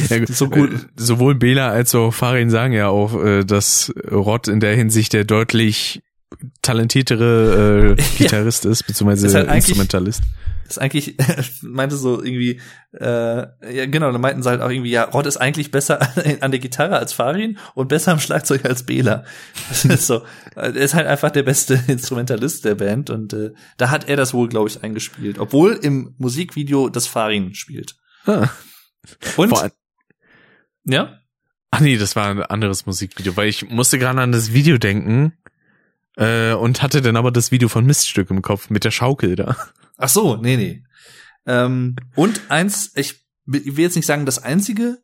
Ja, 0.10 0.26
so 0.28 0.50
gut. 0.50 0.74
äh, 0.74 0.78
Sowohl 0.98 1.36
Bela 1.36 1.70
als 1.70 1.96
auch 1.96 2.14
Farin 2.14 2.50
sagen 2.50 2.74
ja 2.74 2.90
auch, 2.90 3.16
äh, 3.24 3.46
dass 3.46 3.94
Rod 4.12 4.50
in 4.50 4.60
der 4.60 4.76
Hinsicht 4.76 5.14
der 5.14 5.24
deutlich 5.24 6.02
talentiertere 6.62 7.96
äh, 7.98 8.02
Gitarrist 8.18 8.66
ist, 8.66 8.84
beziehungsweise 8.86 9.28
Ist 9.28 9.36
halt 9.36 9.52
Instrumentalist. 9.52 10.22
Das 10.66 10.76
ist 10.76 10.82
eigentlich, 10.84 11.16
meinte 11.62 11.96
so 11.96 12.22
irgendwie, 12.22 12.60
äh, 12.92 13.06
ja 13.74 13.86
genau, 13.86 14.12
dann 14.12 14.20
meinten 14.20 14.44
sie 14.44 14.50
halt 14.50 14.62
auch 14.62 14.70
irgendwie, 14.70 14.90
ja, 14.92 15.06
Rod 15.06 15.26
ist 15.26 15.38
eigentlich 15.38 15.72
besser 15.72 16.02
an 16.42 16.52
der 16.52 16.60
Gitarre 16.60 16.98
als 16.98 17.14
Farin 17.14 17.58
und 17.74 17.88
besser 17.88 18.12
am 18.12 18.20
Schlagzeug 18.20 18.66
als 18.66 18.84
Bela. 18.86 19.24
Das 19.70 19.86
ist 19.86 20.08
so, 20.08 20.24
er 20.56 20.76
ist 20.76 20.94
halt 20.94 21.08
einfach 21.08 21.32
der 21.32 21.44
beste 21.44 21.82
Instrumentalist 21.88 22.66
der 22.66 22.76
Band 22.76 23.10
und 23.10 23.32
äh, 23.34 23.52
da 23.78 23.90
hat 23.90 24.10
er 24.10 24.18
das 24.18 24.34
wohl, 24.34 24.50
glaube 24.50 24.68
ich, 24.70 24.84
eingespielt. 24.84 25.40
Obwohl 25.40 25.74
im 25.82 26.16
Musikvideo 26.18 26.90
das 26.90 27.08
Farin 27.08 27.54
spielt. 27.56 27.96
Ah. 28.26 28.50
Und, 29.38 29.54
allem- 29.54 29.72
ja, 30.84 31.20
Ach 31.70 31.82
nee, 31.82 31.98
das 31.98 32.16
war 32.16 32.30
ein 32.30 32.42
anderes 32.42 32.86
Musikvideo, 32.86 33.36
weil 33.36 33.50
ich 33.50 33.70
musste 33.70 34.00
gerade 34.00 34.22
an 34.22 34.32
das 34.32 34.54
Video 34.54 34.78
denken 34.78 35.34
äh, 36.18 36.54
und 36.54 36.82
hatte 36.82 37.02
dann 37.02 37.16
aber 37.16 37.32
das 37.32 37.52
Video 37.52 37.70
von 37.70 37.86
Miststück 37.86 38.30
im 38.30 38.42
Kopf 38.42 38.70
mit 38.70 38.84
der 38.84 38.92
Schaukel 38.92 39.36
da. 39.36 39.56
ach 39.98 40.10
so, 40.10 40.36
nee, 40.36 40.58
nee. 40.58 40.84
Ähm, 41.46 41.96
und 42.16 42.42
eins, 42.50 42.92
ich 42.96 43.26
will 43.46 43.80
jetzt 43.80 43.96
nicht 43.96 44.06
sagen 44.06 44.26
das 44.26 44.44
einzige 44.44 44.98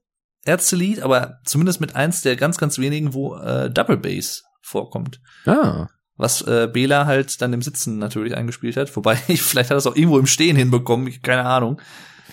Ärztelied, 0.43 1.01
aber 1.01 1.39
zumindest 1.45 1.79
mit 1.79 1.95
eins 1.95 2.21
der 2.21 2.35
ganz, 2.35 2.57
ganz 2.57 2.77
wenigen, 2.79 3.13
wo 3.13 3.35
äh, 3.35 3.69
Double 3.71 3.97
Bass 3.97 4.43
vorkommt. 4.61 5.21
Ah. 5.45 5.87
was 6.15 6.41
äh, 6.41 6.69
Bela 6.71 7.05
halt 7.05 7.41
dann 7.41 7.53
im 7.53 7.61
Sitzen 7.61 7.97
natürlich 7.97 8.35
eingespielt 8.35 8.75
hat. 8.75 8.93
Wobei, 8.95 9.17
ich, 9.27 9.41
vielleicht 9.41 9.69
hat 9.69 9.75
er 9.75 9.79
es 9.79 9.87
auch 9.87 9.95
irgendwo 9.95 10.19
im 10.19 10.27
Stehen 10.27 10.55
hinbekommen, 10.55 11.07
ich, 11.07 11.21
keine 11.21 11.45
Ahnung. 11.45 11.79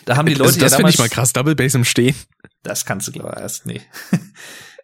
Da 0.06 0.16
haben 0.16 0.26
die 0.26 0.34
Leute 0.34 0.44
also 0.44 0.60
das 0.60 0.72
ja 0.72 0.76
finde 0.78 0.90
ich 0.90 0.98
mal 0.98 1.08
krass, 1.08 1.32
Double 1.32 1.54
Bass 1.54 1.74
im 1.74 1.84
Stehen. 1.84 2.16
Das 2.62 2.84
kannst 2.84 3.08
du 3.08 3.12
glaube 3.12 3.32
ich 3.36 3.42
erst, 3.42 3.66
nee. 3.66 3.80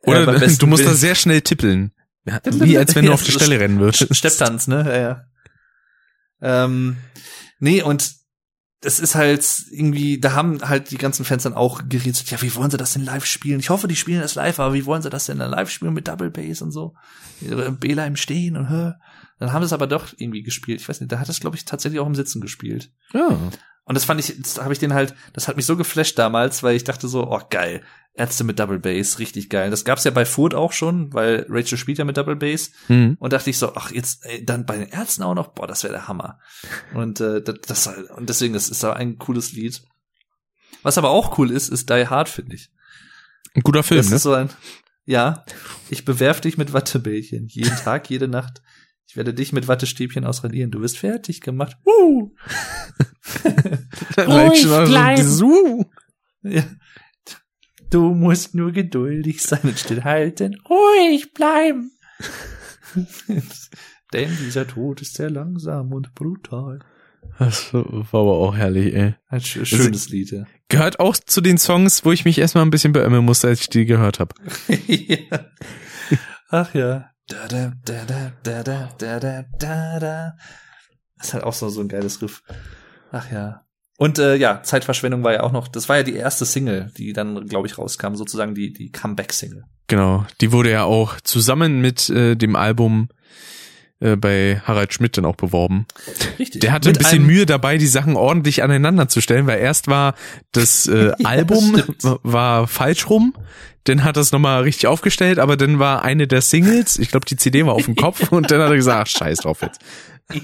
Oder 0.02 0.42
Äh, 0.42 0.57
du 0.58 0.66
musst 0.66 0.86
da 0.86 0.94
sehr 0.94 1.15
schnell 1.15 1.41
tippeln. 1.41 1.92
Ja, 2.26 2.40
wie 2.44 2.76
als 2.76 2.94
wenn 2.94 3.06
du 3.06 3.12
auf 3.12 3.22
die 3.22 3.32
Stelle 3.32 3.60
rennen 3.60 3.78
würdest. 3.78 4.14
Stepptanz, 4.14 4.66
ne? 4.66 4.84
Ja, 4.86 4.98
ja. 4.98 6.64
Ähm, 6.64 6.96
nee, 7.60 7.82
und 7.82 8.14
das 8.80 9.00
ist 9.00 9.14
halt 9.14 9.64
irgendwie, 9.70 10.20
da 10.20 10.32
haben 10.32 10.60
halt 10.68 10.90
die 10.90 10.98
ganzen 10.98 11.24
Fans 11.24 11.44
dann 11.44 11.55
auch 11.55 11.82
gerätselt, 11.88 12.30
ja, 12.30 12.42
wie 12.42 12.55
wollen 12.55 12.70
sie 12.70 12.76
das 12.76 12.92
denn 12.92 13.05
live 13.05 13.24
spielen? 13.24 13.58
Ich 13.60 13.70
hoffe, 13.70 13.88
die 13.88 13.96
spielen 13.96 14.20
das 14.20 14.34
live, 14.34 14.60
aber 14.60 14.74
wie 14.74 14.84
wollen 14.84 15.02
sie 15.02 15.10
das 15.10 15.26
denn 15.26 15.38
dann 15.38 15.50
live 15.50 15.70
spielen 15.70 15.94
mit 15.94 16.08
Double 16.08 16.30
Bass 16.30 16.62
und 16.62 16.72
so? 16.72 16.94
Bela 17.40 18.06
im 18.06 18.16
Stehen 18.16 18.56
und 18.56 18.68
hä? 18.68 18.92
Dann 19.38 19.52
haben 19.52 19.62
sie 19.62 19.66
es 19.66 19.72
aber 19.72 19.86
doch 19.86 20.12
irgendwie 20.16 20.42
gespielt. 20.42 20.80
Ich 20.80 20.88
weiß 20.88 21.00
nicht, 21.00 21.10
da 21.10 21.18
hat 21.18 21.28
es, 21.28 21.40
glaube 21.40 21.56
ich, 21.56 21.64
tatsächlich 21.64 22.00
auch 22.00 22.06
im 22.06 22.14
Sitzen 22.14 22.40
gespielt. 22.40 22.90
Ja. 23.12 23.38
Und 23.86 23.94
das 23.94 24.05
fand 24.05 24.20
ich, 24.20 24.34
das 24.42 24.60
habe 24.60 24.73
ich 24.73 24.81
den 24.81 24.92
halt, 24.92 25.15
das 25.32 25.48
hat 25.48 25.56
mich 25.56 25.65
so 25.65 25.76
geflasht 25.76 26.18
damals, 26.18 26.62
weil 26.62 26.76
ich 26.76 26.84
dachte 26.84 27.06
so, 27.06 27.31
oh 27.31 27.40
geil, 27.48 27.82
Ärzte 28.15 28.44
mit 28.44 28.58
Double 28.58 28.81
Bass, 28.81 29.18
richtig 29.18 29.48
geil. 29.48 29.70
Das 29.70 29.84
gab's 29.84 30.05
ja 30.05 30.10
bei 30.10 30.24
Furt 30.24 30.55
auch 30.55 30.73
schon, 30.73 31.12
weil 31.12 31.47
Rachel 31.48 31.78
spielt 31.78 31.98
ja 31.98 32.05
mit 32.05 32.16
Double 32.16 32.34
Bass. 32.34 32.73
Hm. 32.89 33.16
Und 33.20 33.32
dachte 33.32 33.48
ich 33.48 33.58
so, 33.58 33.74
ach 33.74 33.92
jetzt 33.92 34.24
ey, 34.26 34.44
dann 34.44 34.66
bei 34.66 34.76
den 34.76 34.89
Ärzten 34.89 35.23
auch 35.23 35.34
noch, 35.34 35.48
boah, 35.48 35.66
das 35.66 35.84
wäre 35.84 35.92
der 35.92 36.08
Hammer. 36.08 36.40
Und 36.94 37.20
äh, 37.20 37.42
das, 37.42 37.60
das 37.66 37.86
und 38.16 38.28
deswegen 38.28 38.55
das 38.55 38.68
ist 38.68 38.82
da 38.82 38.92
ein 38.92 39.18
cooles 39.18 39.52
Lied. 39.52 39.82
Was 40.82 40.98
aber 40.98 41.10
auch 41.10 41.39
cool 41.39 41.50
ist, 41.50 41.68
ist 41.68 41.89
Die 41.89 42.06
Hard 42.08 42.28
finde 42.28 42.56
ich. 42.56 42.70
Ein 43.55 43.62
guter 43.62 43.82
Film, 43.82 44.00
das 44.00 44.10
ne? 44.10 44.16
ist 44.16 44.23
so 44.23 44.32
ein 44.32 44.50
ja, 45.06 45.44
ich 45.89 46.05
bewerf 46.05 46.40
dich 46.40 46.58
mit 46.58 46.73
Wattebällchen 46.73 47.47
jeden 47.47 47.76
Tag, 47.76 48.10
jede 48.10 48.26
Nacht. 48.26 48.60
Ich 49.16 49.18
werde 49.18 49.32
dich 49.32 49.50
mit 49.54 49.66
Wattestäbchen 49.66 50.26
ausradieren. 50.26 50.70
Du 50.70 50.82
wirst 50.82 50.98
fertig 50.98 51.40
gemacht. 51.40 51.78
Uh. 51.86 52.28
Bleiben. 54.14 55.86
Ja. 56.42 56.62
Du 57.88 58.12
musst 58.12 58.54
nur 58.54 58.72
geduldig 58.72 59.42
sein 59.42 59.60
und 59.62 59.78
stillhalten. 59.78 60.60
Ruhig 60.68 61.32
bleiben. 61.32 61.92
Denn 64.12 64.36
dieser 64.44 64.66
Tod 64.66 65.00
ist 65.00 65.14
sehr 65.14 65.30
langsam 65.30 65.94
und 65.94 66.14
brutal. 66.14 66.80
Das 67.38 67.72
war 67.72 67.86
aber 67.86 68.36
auch 68.36 68.54
herrlich, 68.54 68.94
ey. 68.94 69.14
Ein 69.28 69.40
sch 69.40 69.66
schönes 69.66 70.10
Lied, 70.10 70.30
ja. 70.30 70.44
Gehört 70.68 71.00
auch 71.00 71.16
zu 71.16 71.40
den 71.40 71.56
Songs, 71.56 72.04
wo 72.04 72.12
ich 72.12 72.26
mich 72.26 72.36
erstmal 72.36 72.66
ein 72.66 72.70
bisschen 72.70 72.92
beömmeln 72.92 73.24
musste, 73.24 73.48
als 73.48 73.62
ich 73.62 73.70
die 73.70 73.86
gehört 73.86 74.20
habe. 74.20 74.34
ja. 74.86 75.46
Ach 76.50 76.74
ja. 76.74 77.15
Da, 77.28 77.48
da, 77.48 77.72
da, 77.84 78.05
da, 78.05 78.32
da, 78.42 78.62
da, 78.62 78.88
da, 78.98 79.18
da, 79.18 79.44
da, 79.58 79.98
da. 79.98 80.32
Das 81.18 81.28
ist 81.28 81.34
halt 81.34 81.44
auch 81.44 81.52
so, 81.55 81.68
so 81.68 81.80
ein 81.80 81.88
geiles 81.88 82.22
Riff. 82.22 82.42
Ach 83.10 83.30
ja. 83.32 83.62
Und 83.98 84.18
äh, 84.18 84.36
ja, 84.36 84.62
Zeitverschwendung 84.62 85.24
war 85.24 85.32
ja 85.32 85.42
auch 85.42 85.52
noch, 85.52 85.68
das 85.68 85.88
war 85.88 85.96
ja 85.96 86.02
die 86.02 86.14
erste 86.14 86.44
Single, 86.44 86.92
die 86.98 87.12
dann, 87.14 87.46
glaube 87.46 87.66
ich, 87.66 87.78
rauskam, 87.78 88.14
sozusagen 88.14 88.55
die, 88.55 88.72
die 88.72 88.90
Comeback-Single. 88.92 89.64
Genau. 89.88 90.26
Die 90.40 90.52
wurde 90.52 90.70
ja 90.70 90.84
auch 90.84 91.20
zusammen 91.22 91.80
mit 91.80 92.08
äh, 92.10 92.36
dem 92.36 92.55
Album 92.56 93.08
äh, 94.00 94.16
bei 94.16 94.60
Harald 94.64 94.92
Schmidt 94.92 95.16
dann 95.16 95.24
auch 95.24 95.36
beworben. 95.36 95.86
Richtig. 96.38 96.60
Der 96.60 96.72
hatte 96.72 96.90
ein 96.90 96.92
Mit 96.92 96.98
bisschen 96.98 97.18
einem- 97.20 97.26
Mühe 97.26 97.46
dabei, 97.46 97.78
die 97.78 97.86
Sachen 97.86 98.16
ordentlich 98.16 98.62
aneinander 98.62 99.08
zu 99.08 99.20
stellen, 99.22 99.46
weil 99.46 99.58
erst 99.60 99.88
war 99.88 100.14
das 100.52 100.86
äh, 100.86 101.06
Ja, 101.18 101.26
Album 101.28 101.82
war 102.22 102.66
falsch 102.68 103.08
rum, 103.08 103.34
dann 103.89 104.05
hat 104.05 104.16
er 104.16 104.23
es 104.23 104.32
nochmal 104.32 104.62
richtig 104.62 104.86
aufgestellt, 104.86 105.39
aber 105.39 105.56
dann 105.56 105.78
war 105.78 106.02
eine 106.02 106.26
der 106.26 106.40
Singles, 106.42 106.98
ich 106.98 107.10
glaube 107.10 107.26
die 107.26 107.36
CD 107.36 107.65
war 107.66 107.74
auf 107.74 107.84
dem 107.84 107.97
Kopf 107.97 108.31
und 108.32 108.50
dann 108.50 108.60
hat 108.60 108.70
er 108.70 108.76
gesagt, 108.76 109.08
ach, 109.08 109.18
scheiß 109.18 109.39
drauf 109.39 109.62
jetzt. 109.62 109.81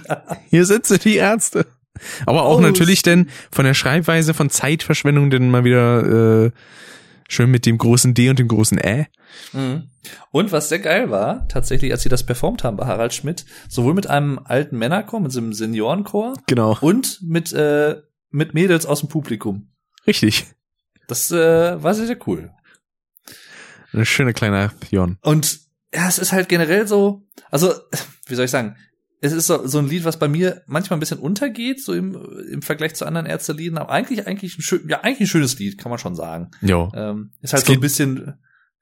Ja. 0.09 0.23
Hier 0.49 0.65
sie, 0.65 0.81
die 0.99 1.17
Ärzte. 1.17 1.67
Aber 2.27 2.45
auch 2.45 2.59
Oh, 2.59 2.61
natürlich 2.61 3.03
denn 3.03 3.29
von 3.51 3.65
der 3.65 3.75
Schreibweise 3.75 4.33
von 4.35 4.49
Zeitverschwendung 4.51 5.31
dann 5.31 5.51
mal 5.51 5.65
wieder 5.65 6.47
äh, 6.47 6.51
schön 7.29 7.51
mit 7.51 7.67
dem 7.67 7.79
großen 7.79 8.15
D 8.15 8.31
und 8.31 8.39
dem 8.39 8.49
großen 8.49 8.79
Ä. 8.79 9.07
Mhm. 9.53 9.89
Und 10.31 10.53
was 10.53 10.69
sehr 10.69 10.79
geil 10.79 11.11
war, 11.11 11.47
tatsächlich, 11.49 11.93
als 11.93 12.03
sie 12.03 12.09
das 12.09 12.25
performt 12.25 12.65
haben 12.65 12.77
bei 12.77 12.87
Harald 12.87 13.15
Schmidt, 13.15 13.45
sowohl 13.69 13.95
mit 13.95 14.09
einem 14.09 14.41
alten 14.45 14.77
Männerchor, 14.79 15.21
mit 15.21 15.33
so 15.33 15.41
einem 15.41 15.53
Seniorenchor 15.53 16.35
Genau. 16.47 16.77
und 16.81 17.21
mit, 17.23 17.53
äh, 17.53 17.97
mit 18.31 18.55
Mädels 18.55 18.87
aus 18.87 19.01
dem 19.01 19.09
Publikum. 19.09 19.69
Richtig. 20.07 20.47
Das 21.09 21.31
äh, 21.31 21.83
war 21.83 21.95
sehr, 21.95 22.07
sehr 22.07 22.19
cool. 22.27 22.51
Eine 23.93 24.07
schöne 24.07 24.33
kleine 24.33 24.59
Aktion. 24.59 25.19
Und 25.23 25.61
ja, 25.95 26.09
es 26.09 26.19
ist 26.19 26.33
halt 26.33 26.49
generell 26.49 26.87
so, 26.87 27.27
also, 27.51 27.73
wie 28.27 28.35
soll 28.35 28.47
ich 28.47 28.51
sagen, 28.51 28.77
es 29.21 29.33
ist 29.33 29.47
so, 29.47 29.67
so 29.67 29.79
ein 29.79 29.89
Lied, 29.89 30.05
was 30.05 30.19
bei 30.19 30.27
mir 30.27 30.63
manchmal 30.67 30.97
ein 30.97 31.01
bisschen 31.01 31.21
untergeht, 31.21 31.83
so 31.83 31.93
im, 31.95 32.17
im 32.51 32.61
Vergleich 32.61 32.95
zu 32.95 33.07
anderen 33.07 33.27
Ärztelieden, 33.27 33.79
aber 33.79 33.91
eigentlich, 33.91 34.27
eigentlich 34.27 34.59
ein 34.59 34.63
schön, 34.63 34.89
ja, 34.89 35.01
eigentlich 35.03 35.21
ein 35.21 35.27
schönes 35.29 35.59
Lied, 35.59 35.79
kann 35.79 35.91
man 35.91 35.99
schon 36.01 36.17
sagen. 36.17 36.51
Jo. 36.61 36.91
Ähm, 36.95 37.33
ist 37.41 37.53
halt 37.53 37.63
Es 37.63 37.67
so 37.69 37.73
ein 37.73 37.81
bisschen, 37.81 38.35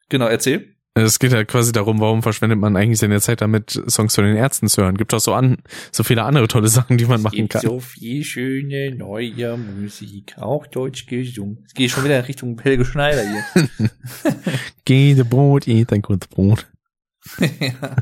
genau, 0.09 0.27
erzähl. 0.27 0.77
Es 1.01 1.19
geht 1.19 1.33
halt 1.33 1.49
quasi 1.49 1.73
darum, 1.73 2.01
warum 2.01 2.23
verschwendet 2.23 2.59
man 2.59 2.77
eigentlich 2.77 2.99
seine 2.99 3.20
Zeit 3.20 3.41
damit, 3.41 3.81
Songs 3.89 4.15
von 4.15 4.25
den 4.25 4.37
Ärzten 4.37 4.69
zu 4.69 4.83
hören. 4.83 4.97
Gibt 4.97 5.12
auch 5.15 5.20
so 5.20 5.35
an, 5.35 5.59
so 5.93 6.03
viele 6.03 6.25
andere 6.25 6.49
tolle 6.49 6.69
Sachen, 6.69 6.99
die 6.99 7.07
man 7.07 7.23
machen 7.23 7.49
kann. 7.49 7.62
so 7.62 7.81
viel 7.81 8.25
schöne 8.25 8.95
neue 8.95 9.57
Musik, 9.57 10.37
auch 10.39 10.67
deutsch 10.67 11.07
gesungen. 11.07 11.65
Es 11.67 11.75
geht 11.75 11.91
schon 11.91 12.05
wieder 12.05 12.19
in 12.19 12.25
Richtung 12.25 12.59
Helge 12.61 12.85
Schneider 12.85 13.23
hier. 13.23 13.69
Geh 14.85 15.15
de 15.15 15.25
Brot, 15.25 15.67
eat 15.67 15.93
ein 15.93 16.03
gutes 16.03 16.29
Brot. 16.29 16.67
ja. 17.39 17.97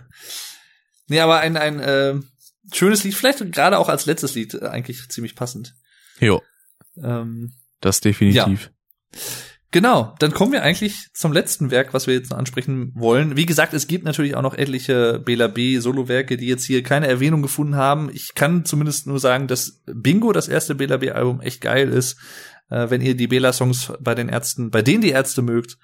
Nee, 1.09 1.21
aber 1.21 1.41
ein, 1.41 1.57
ein 1.57 1.81
äh, 1.81 2.15
schönes 2.73 3.05
Lied, 3.05 3.15
vielleicht 3.15 3.39
gerade 3.53 3.79
auch 3.79 3.89
als 3.89 4.07
letztes 4.07 4.35
Lied 4.35 4.55
äh, 4.55 4.67
eigentlich 4.67 5.09
ziemlich 5.09 5.35
passend. 5.35 5.75
Jo, 6.21 6.43
Ähm, 7.03 7.53
das 7.81 8.01
definitiv. 8.01 8.71
Genau, 9.71 10.15
dann 10.19 10.33
kommen 10.33 10.53
wir 10.53 10.63
eigentlich 10.63 11.09
zum 11.13 11.33
letzten 11.33 11.71
Werk, 11.71 11.93
was 11.93 12.07
wir 12.07 12.15
jetzt 12.15 12.33
ansprechen 12.33 12.91
wollen. 12.95 13.37
Wie 13.37 13.45
gesagt, 13.45 13.75
es 13.75 13.87
gibt 13.87 14.05
natürlich 14.05 14.35
auch 14.35 14.43
noch 14.43 14.55
etliche 14.55 15.19
Bela 15.19 15.47
B 15.47 15.79
Solowerke, 15.79 16.39
die 16.39 16.47
jetzt 16.47 16.65
hier 16.65 16.83
keine 16.83 17.07
Erwähnung 17.07 17.43
gefunden 17.43 17.77
haben. 17.77 18.09
Ich 18.11 18.35
kann 18.35 18.65
zumindest 18.65 19.07
nur 19.07 19.21
sagen, 19.21 19.47
dass 19.47 19.83
Bingo, 19.85 20.33
das 20.33 20.49
erste 20.49 20.75
Bela 20.75 20.97
B 20.97 21.11
Album, 21.11 21.43
echt 21.43 21.61
geil 21.61 21.91
ist. 21.91 22.19
Äh, 22.71 22.89
wenn 22.89 23.03
ihr 23.03 23.15
die 23.15 23.27
Bela 23.27 23.53
Songs 23.53 23.93
bei 24.01 24.15
den 24.15 24.31
Ärzten, 24.31 24.71
bei 24.71 24.81
denen 24.81 25.03
die 25.03 25.11
Ärzte 25.11 25.43
mögt, 25.43 25.77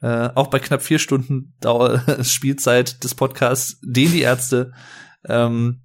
äh, 0.00 0.28
auch 0.34 0.46
bei 0.46 0.60
knapp 0.60 0.82
vier 0.82 1.00
Stunden 1.00 1.54
Dauer 1.60 2.02
Spielzeit 2.22 3.02
des 3.02 3.16
Podcasts, 3.16 3.80
den 3.82 4.12
die 4.12 4.22
Ärzte, 4.22 4.72
ähm, 5.24 5.82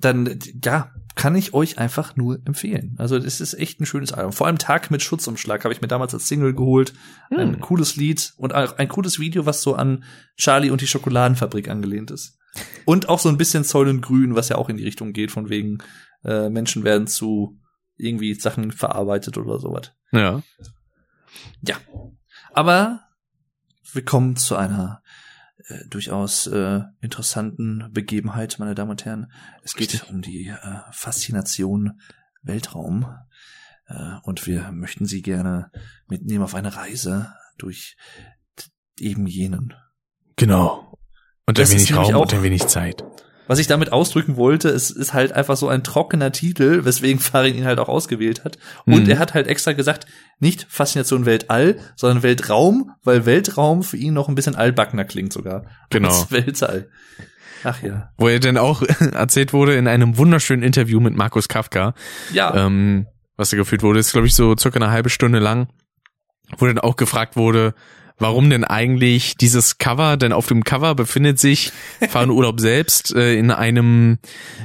dann 0.00 0.38
ja, 0.64 0.91
kann 1.14 1.34
ich 1.36 1.54
euch 1.54 1.78
einfach 1.78 2.16
nur 2.16 2.40
empfehlen. 2.44 2.94
Also 2.98 3.18
das 3.18 3.40
ist 3.40 3.54
echt 3.54 3.80
ein 3.80 3.86
schönes 3.86 4.12
Album. 4.12 4.32
Vor 4.32 4.46
allem 4.46 4.58
Tag 4.58 4.90
mit 4.90 5.02
Schutzumschlag 5.02 5.64
habe 5.64 5.74
ich 5.74 5.80
mir 5.80 5.88
damals 5.88 6.14
als 6.14 6.26
Single 6.26 6.54
geholt. 6.54 6.94
Ein 7.30 7.60
cooles 7.60 7.96
Lied 7.96 8.32
und 8.36 8.54
auch 8.54 8.78
ein 8.78 8.88
cooles 8.88 9.18
Video, 9.18 9.46
was 9.46 9.62
so 9.62 9.74
an 9.74 10.04
Charlie 10.36 10.70
und 10.70 10.80
die 10.80 10.86
Schokoladenfabrik 10.86 11.68
angelehnt 11.68 12.10
ist. 12.10 12.38
Und 12.84 13.08
auch 13.08 13.18
so 13.18 13.28
ein 13.28 13.38
bisschen 13.38 13.64
Säulengrün, 13.64 14.34
was 14.34 14.48
ja 14.48 14.56
auch 14.56 14.68
in 14.68 14.76
die 14.76 14.84
Richtung 14.84 15.12
geht, 15.12 15.30
von 15.30 15.48
wegen 15.48 15.78
äh, 16.24 16.48
Menschen 16.48 16.84
werden 16.84 17.06
zu 17.06 17.58
irgendwie 17.96 18.34
Sachen 18.34 18.72
verarbeitet 18.72 19.38
oder 19.38 19.58
sowas. 19.58 19.92
Ja. 20.12 20.42
Ja. 21.62 21.76
Aber 22.52 23.00
wir 23.92 24.04
kommen 24.04 24.36
zu 24.36 24.56
einer 24.56 25.01
äh, 25.72 25.88
durchaus 25.88 26.46
äh, 26.46 26.80
interessanten 27.00 27.88
Begebenheit, 27.92 28.56
meine 28.58 28.74
Damen 28.74 28.90
und 28.90 29.04
Herren. 29.04 29.32
Es 29.62 29.74
geht 29.74 29.92
Richtig. 29.92 30.10
um 30.10 30.22
die 30.22 30.48
äh, 30.48 30.78
Faszination 30.90 32.00
Weltraum. 32.42 33.06
Äh, 33.86 34.18
und 34.22 34.46
wir 34.46 34.72
möchten 34.72 35.06
Sie 35.06 35.22
gerne 35.22 35.70
mitnehmen 36.06 36.44
auf 36.44 36.54
eine 36.54 36.76
Reise 36.76 37.32
durch 37.58 37.96
eben 38.98 39.26
jenen. 39.26 39.74
Genau. 40.36 40.98
Und 41.46 41.58
ein 41.58 41.62
Das 41.62 41.72
wenig 41.72 41.94
Raum 41.94 42.14
auch- 42.14 42.22
und 42.22 42.34
ein 42.34 42.42
wenig 42.42 42.66
Zeit. 42.66 43.04
Was 43.48 43.58
ich 43.58 43.66
damit 43.66 43.92
ausdrücken 43.92 44.36
wollte, 44.36 44.68
es 44.68 44.90
ist 44.90 45.12
halt 45.14 45.32
einfach 45.32 45.56
so 45.56 45.68
ein 45.68 45.82
trockener 45.82 46.30
Titel, 46.32 46.84
weswegen 46.84 47.18
Farin 47.20 47.54
ihn 47.54 47.64
halt 47.64 47.78
auch 47.80 47.88
ausgewählt 47.88 48.44
hat. 48.44 48.56
Und 48.86 49.04
Mhm. 49.04 49.10
er 49.10 49.18
hat 49.18 49.34
halt 49.34 49.46
extra 49.48 49.72
gesagt, 49.72 50.06
nicht 50.38 50.66
Faszination 50.68 51.26
Weltall, 51.26 51.76
sondern 51.96 52.22
Weltraum, 52.22 52.92
weil 53.02 53.26
Weltraum 53.26 53.82
für 53.82 53.96
ihn 53.96 54.14
noch 54.14 54.28
ein 54.28 54.34
bisschen 54.34 54.54
altbackener 54.54 55.04
klingt 55.04 55.32
sogar. 55.32 55.64
Genau. 55.90 56.08
Als 56.08 56.30
Weltall. 56.30 56.88
Ach 57.64 57.80
ja. 57.82 58.10
Wo 58.16 58.28
er 58.28 58.40
dann 58.40 58.58
auch 58.58 58.82
erzählt 59.12 59.52
wurde 59.52 59.74
in 59.76 59.86
einem 59.88 60.16
wunderschönen 60.18 60.62
Interview 60.62 61.00
mit 61.00 61.14
Markus 61.14 61.48
Kafka, 61.48 61.94
Ja. 62.32 62.66
ähm, 62.66 63.06
was 63.36 63.50
da 63.50 63.56
geführt 63.56 63.82
wurde, 63.82 63.98
ist 64.00 64.12
glaube 64.12 64.26
ich 64.26 64.34
so 64.34 64.56
circa 64.56 64.76
eine 64.78 64.90
halbe 64.90 65.10
Stunde 65.10 65.38
lang, 65.40 65.68
wo 66.58 66.66
dann 66.66 66.78
auch 66.78 66.96
gefragt 66.96 67.36
wurde, 67.36 67.74
warum 68.22 68.48
denn 68.48 68.64
eigentlich 68.64 69.36
dieses 69.36 69.78
Cover, 69.78 70.16
denn 70.16 70.32
auf 70.32 70.46
dem 70.46 70.64
Cover 70.64 70.94
befindet 70.94 71.38
sich 71.38 71.72
Fahren 72.08 72.30
Urlaub 72.30 72.60
selbst 72.60 73.14
äh, 73.14 73.34
in 73.34 73.50
einem 73.50 74.18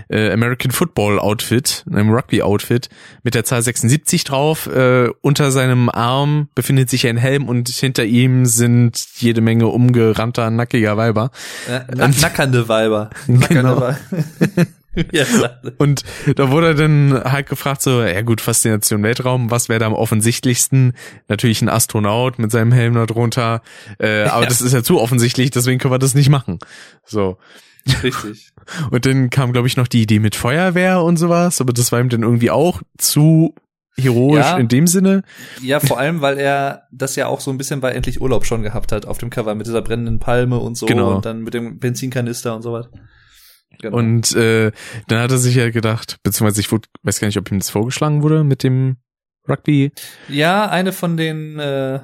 äh, 0.09 0.31
American 0.31 0.71
Football 0.71 1.19
Outfit, 1.19 1.83
in 1.89 1.95
einem 1.95 2.11
Rugby 2.11 2.41
Outfit 2.41 2.89
mit 3.23 3.35
der 3.35 3.43
Zahl 3.43 3.61
76 3.61 4.23
drauf. 4.23 4.67
Äh, 4.67 5.09
unter 5.21 5.51
seinem 5.51 5.89
Arm 5.89 6.47
befindet 6.55 6.89
sich 6.89 7.07
ein 7.07 7.17
Helm 7.17 7.49
und 7.49 7.69
hinter 7.69 8.05
ihm 8.05 8.45
sind 8.45 9.05
jede 9.17 9.41
Menge 9.41 9.67
umgerannter, 9.67 10.49
nackiger 10.49 10.95
Weiber. 10.95 11.31
Ja, 11.69 11.85
na 11.93 12.07
nackernde 12.07 12.69
Weiber. 12.69 13.09
Nackernde 13.27 13.53
Genau. 13.53 13.81
Weiber. 13.81 13.97
ja, 15.11 15.25
Und 15.77 16.03
da 16.35 16.51
wurde 16.51 16.75
dann 16.75 17.13
halt 17.23 17.47
gefragt 17.47 17.81
so, 17.81 18.01
ja 18.01 18.21
gut, 18.21 18.41
Faszination 18.41 19.03
Weltraum, 19.03 19.51
was 19.51 19.69
wäre 19.69 19.79
da 19.79 19.85
am 19.85 19.93
offensichtlichsten? 19.93 20.93
Natürlich 21.27 21.61
ein 21.61 21.69
Astronaut 21.69 22.39
mit 22.39 22.51
seinem 22.51 22.71
Helm 22.71 22.95
da 22.95 23.05
drunter. 23.05 23.61
Äh, 23.99 24.23
aber 24.23 24.41
Ja. 24.47 24.49
das 24.49 24.61
ist 24.61 24.73
ja 24.73 24.83
zu 24.83 24.99
offensichtlich, 24.99 25.51
deswegen 25.51 25.79
können 25.79 25.93
wir 25.93 25.99
das 25.99 26.15
nicht 26.15 26.29
machen. 26.29 26.59
So. 27.05 27.37
richtig. 28.03 28.51
Und 28.91 29.05
dann 29.05 29.29
kam, 29.29 29.53
glaube 29.53 29.67
ich, 29.67 29.77
noch 29.77 29.87
die 29.87 30.01
Idee 30.01 30.19
mit 30.19 30.35
Feuerwehr 30.35 31.01
und 31.01 31.15
sowas, 31.17 31.61
aber 31.61 31.71
das 31.71 31.91
war 31.93 32.01
ihm 32.01 32.09
dann 32.09 32.21
irgendwie 32.23 32.51
auch 32.51 32.81
zu 32.97 33.55
heroisch 33.97 34.45
Ja. 34.45 34.57
in 34.57 34.67
dem 34.67 34.87
Sinne. 34.87 35.23
Ja, 35.61 35.79
vor 35.79 35.97
allem, 35.97 36.19
weil 36.21 36.37
er 36.37 36.83
das 36.91 37.15
ja 37.15 37.27
auch 37.27 37.39
so 37.39 37.49
ein 37.49 37.57
bisschen 37.57 37.79
bei 37.79 37.91
Endlich 37.93 38.19
Urlaub 38.21 38.45
schon 38.45 38.61
gehabt 38.61 38.91
hat 38.91 39.05
auf 39.05 39.17
dem 39.19 39.29
Cover 39.29 39.55
mit 39.55 39.67
dieser 39.67 39.81
brennenden 39.81 40.19
Palme 40.19 40.57
und 40.59 40.75
so 40.75 40.85
Genau. 40.85 41.15
und 41.15 41.25
dann 41.25 41.41
mit 41.43 41.53
dem 41.53 41.79
Benzinkanister 41.79 42.55
und 42.55 42.61
sowas. 42.61 42.87
Genau. 43.81 43.97
Und 43.97 44.35
äh, 44.35 44.71
dann 45.07 45.19
hat 45.19 45.31
er 45.31 45.37
sich 45.37 45.55
ja 45.55 45.69
gedacht, 45.69 46.17
beziehungsweise 46.23 46.61
ich 46.61 46.71
wurde, 46.71 46.87
weiß 47.03 47.19
gar 47.19 47.27
nicht, 47.27 47.37
ob 47.37 47.51
ihm 47.51 47.59
das 47.59 47.69
vorgeschlagen 47.69 48.23
wurde 48.23 48.43
mit 48.43 48.63
dem 48.63 48.97
Rugby. 49.47 49.91
Ja, 50.27 50.69
eine 50.69 50.91
von 50.91 51.17
den 51.17 51.59
äh, 51.59 51.99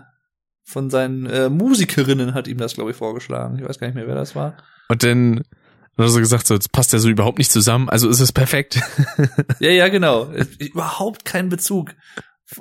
von 0.63 0.89
seinen 0.89 1.25
äh, 1.25 1.49
Musikerinnen 1.49 2.33
hat 2.33 2.47
ihm 2.47 2.57
das, 2.57 2.75
glaube 2.75 2.91
ich, 2.91 2.97
vorgeschlagen. 2.97 3.59
Ich 3.59 3.67
weiß 3.67 3.79
gar 3.79 3.87
nicht 3.87 3.95
mehr, 3.95 4.07
wer 4.07 4.15
das 4.15 4.35
war. 4.35 4.57
Und 4.87 5.03
dann 5.03 5.39
hat 5.39 6.05
er 6.05 6.09
so 6.09 6.19
gesagt, 6.19 6.47
so, 6.47 6.53
jetzt 6.53 6.71
passt 6.71 6.93
ja 6.93 6.99
so 6.99 7.09
überhaupt 7.09 7.37
nicht 7.37 7.51
zusammen, 7.51 7.89
also 7.89 8.09
ist 8.09 8.19
es 8.19 8.31
perfekt. 8.31 8.81
Ja, 9.59 9.69
ja, 9.69 9.87
genau. 9.89 10.31
Überhaupt 10.59 11.25
keinen 11.25 11.49
Bezug. 11.49 11.91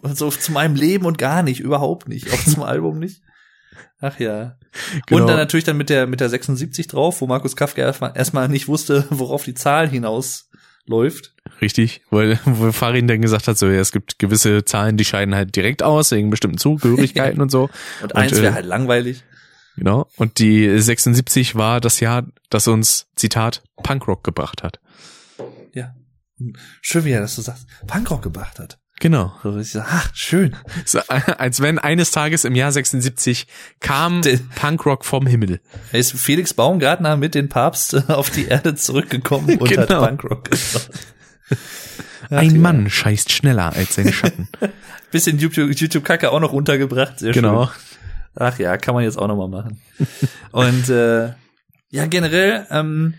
So 0.03 0.31
zu 0.31 0.53
meinem 0.53 0.75
Leben 0.75 1.07
und 1.07 1.19
gar 1.19 1.43
nicht, 1.43 1.61
überhaupt 1.61 2.09
nicht. 2.09 2.33
Auch 2.33 2.45
zum 2.45 2.63
Album 2.63 2.99
nicht. 2.99 3.23
Ach 4.03 4.19
ja. 4.19 4.57
Genau. 5.07 5.21
Und 5.21 5.29
dann 5.29 5.37
natürlich 5.37 5.65
dann 5.65 5.77
mit 5.77 5.89
der, 5.89 6.09
mit 6.09 6.21
der 6.21 6.29
76 6.29 6.89
drauf, 6.89 7.21
wo 7.21 7.29
Markus 7.29 7.55
Kafka 7.55 7.81
erstmal, 7.81 8.13
erstmal 8.17 8.49
nicht 8.49 8.67
wusste, 8.67 9.07
worauf 9.11 9.45
die 9.45 9.55
Zahl 9.55 9.89
hinausläuft. 9.89 11.35
Richtig, 11.61 12.03
weil 12.11 12.41
wo 12.45 12.73
Farin 12.73 13.07
dann 13.07 13.23
gesagt 13.23 13.47
hat, 13.47 13.57
so 13.57 13.69
ja, 13.69 13.81
es 13.81 13.93
gibt 13.93 14.19
gewisse 14.19 14.65
Zahlen, 14.65 14.97
die 14.97 15.05
scheiden 15.05 15.37
halt 15.37 15.55
direkt 15.55 15.85
aus 15.85 16.11
wegen 16.11 16.31
bestimmten 16.31 16.59
Zugehörigkeiten 16.59 17.41
und 17.41 17.51
so. 17.51 17.71
Und 18.03 18.17
eins 18.17 18.39
äh, 18.39 18.43
wäre 18.43 18.55
halt 18.55 18.67
langweilig. 18.67 19.23
Genau. 19.77 20.11
Und 20.17 20.41
die 20.41 20.81
76 20.81 21.55
war 21.55 21.81
das 21.81 22.01
Jahr, 22.01 22.27
das 22.51 22.67
uns 22.67 23.07
Zitat 23.15 23.63
Punkrock 23.85 24.25
gebracht 24.25 24.65
hat. 24.65 24.81
Ja. 25.73 25.95
Schön, 26.81 27.05
wie 27.05 27.13
er 27.13 27.21
das 27.21 27.37
so 27.37 27.43
sagt. 27.43 27.61
Punkrock 27.87 28.21
gebracht 28.23 28.59
hat. 28.59 28.82
Genau. 29.03 29.33
So, 29.43 29.59
ich 29.59 29.73
sag, 29.73 29.85
ach, 29.91 30.11
schön. 30.15 30.55
So, 30.85 31.01
als 31.09 31.61
wenn 31.61 31.81
eines 31.81 32.13
Tages 32.13 32.45
im 32.45 32.55
Jahr 32.55 32.71
76 32.71 33.49
kam 33.81 34.23
Den- 34.23 34.49
Punkrock 34.51 35.05
vom 35.05 35.27
Himmel. 35.27 35.61
Ist 35.91 36.13
Felix 36.13 36.55
Baumgartner 36.55 37.17
mit 37.17 37.35
den 37.35 37.49
Papst 37.49 37.95
auf 38.09 38.31
die 38.31 38.47
Erde 38.47 38.77
zurückgekommen 38.77 39.59
und 39.59 39.77
hat 39.77 39.89
Genau. 39.89 40.07
Punkrock 40.07 40.45
gemacht. 40.45 40.91
Ein 42.31 42.61
Mann 42.61 42.89
scheißt 42.89 43.33
schneller 43.33 43.73
als 43.75 43.97
sein 43.97 44.13
Schatten. 44.13 44.49
Bisschen 45.11 45.39
YouTube, 45.41 45.75
YouTube 45.79 46.05
Kacke 46.05 46.31
auch 46.31 46.39
noch 46.41 46.53
untergebracht. 46.53 47.19
Sehr 47.19 47.33
genau. 47.33 47.67
Schön. 47.67 47.75
Ach 48.37 48.59
ja, 48.61 48.77
kann 48.79 48.95
man 48.95 49.03
jetzt 49.03 49.19
auch 49.19 49.27
noch 49.27 49.37
mal 49.37 49.49
machen. 49.49 49.81
Und 50.53 50.89
äh, 50.89 51.33
ja, 51.91 52.07
generell, 52.07 52.69
ähm, 52.71 53.15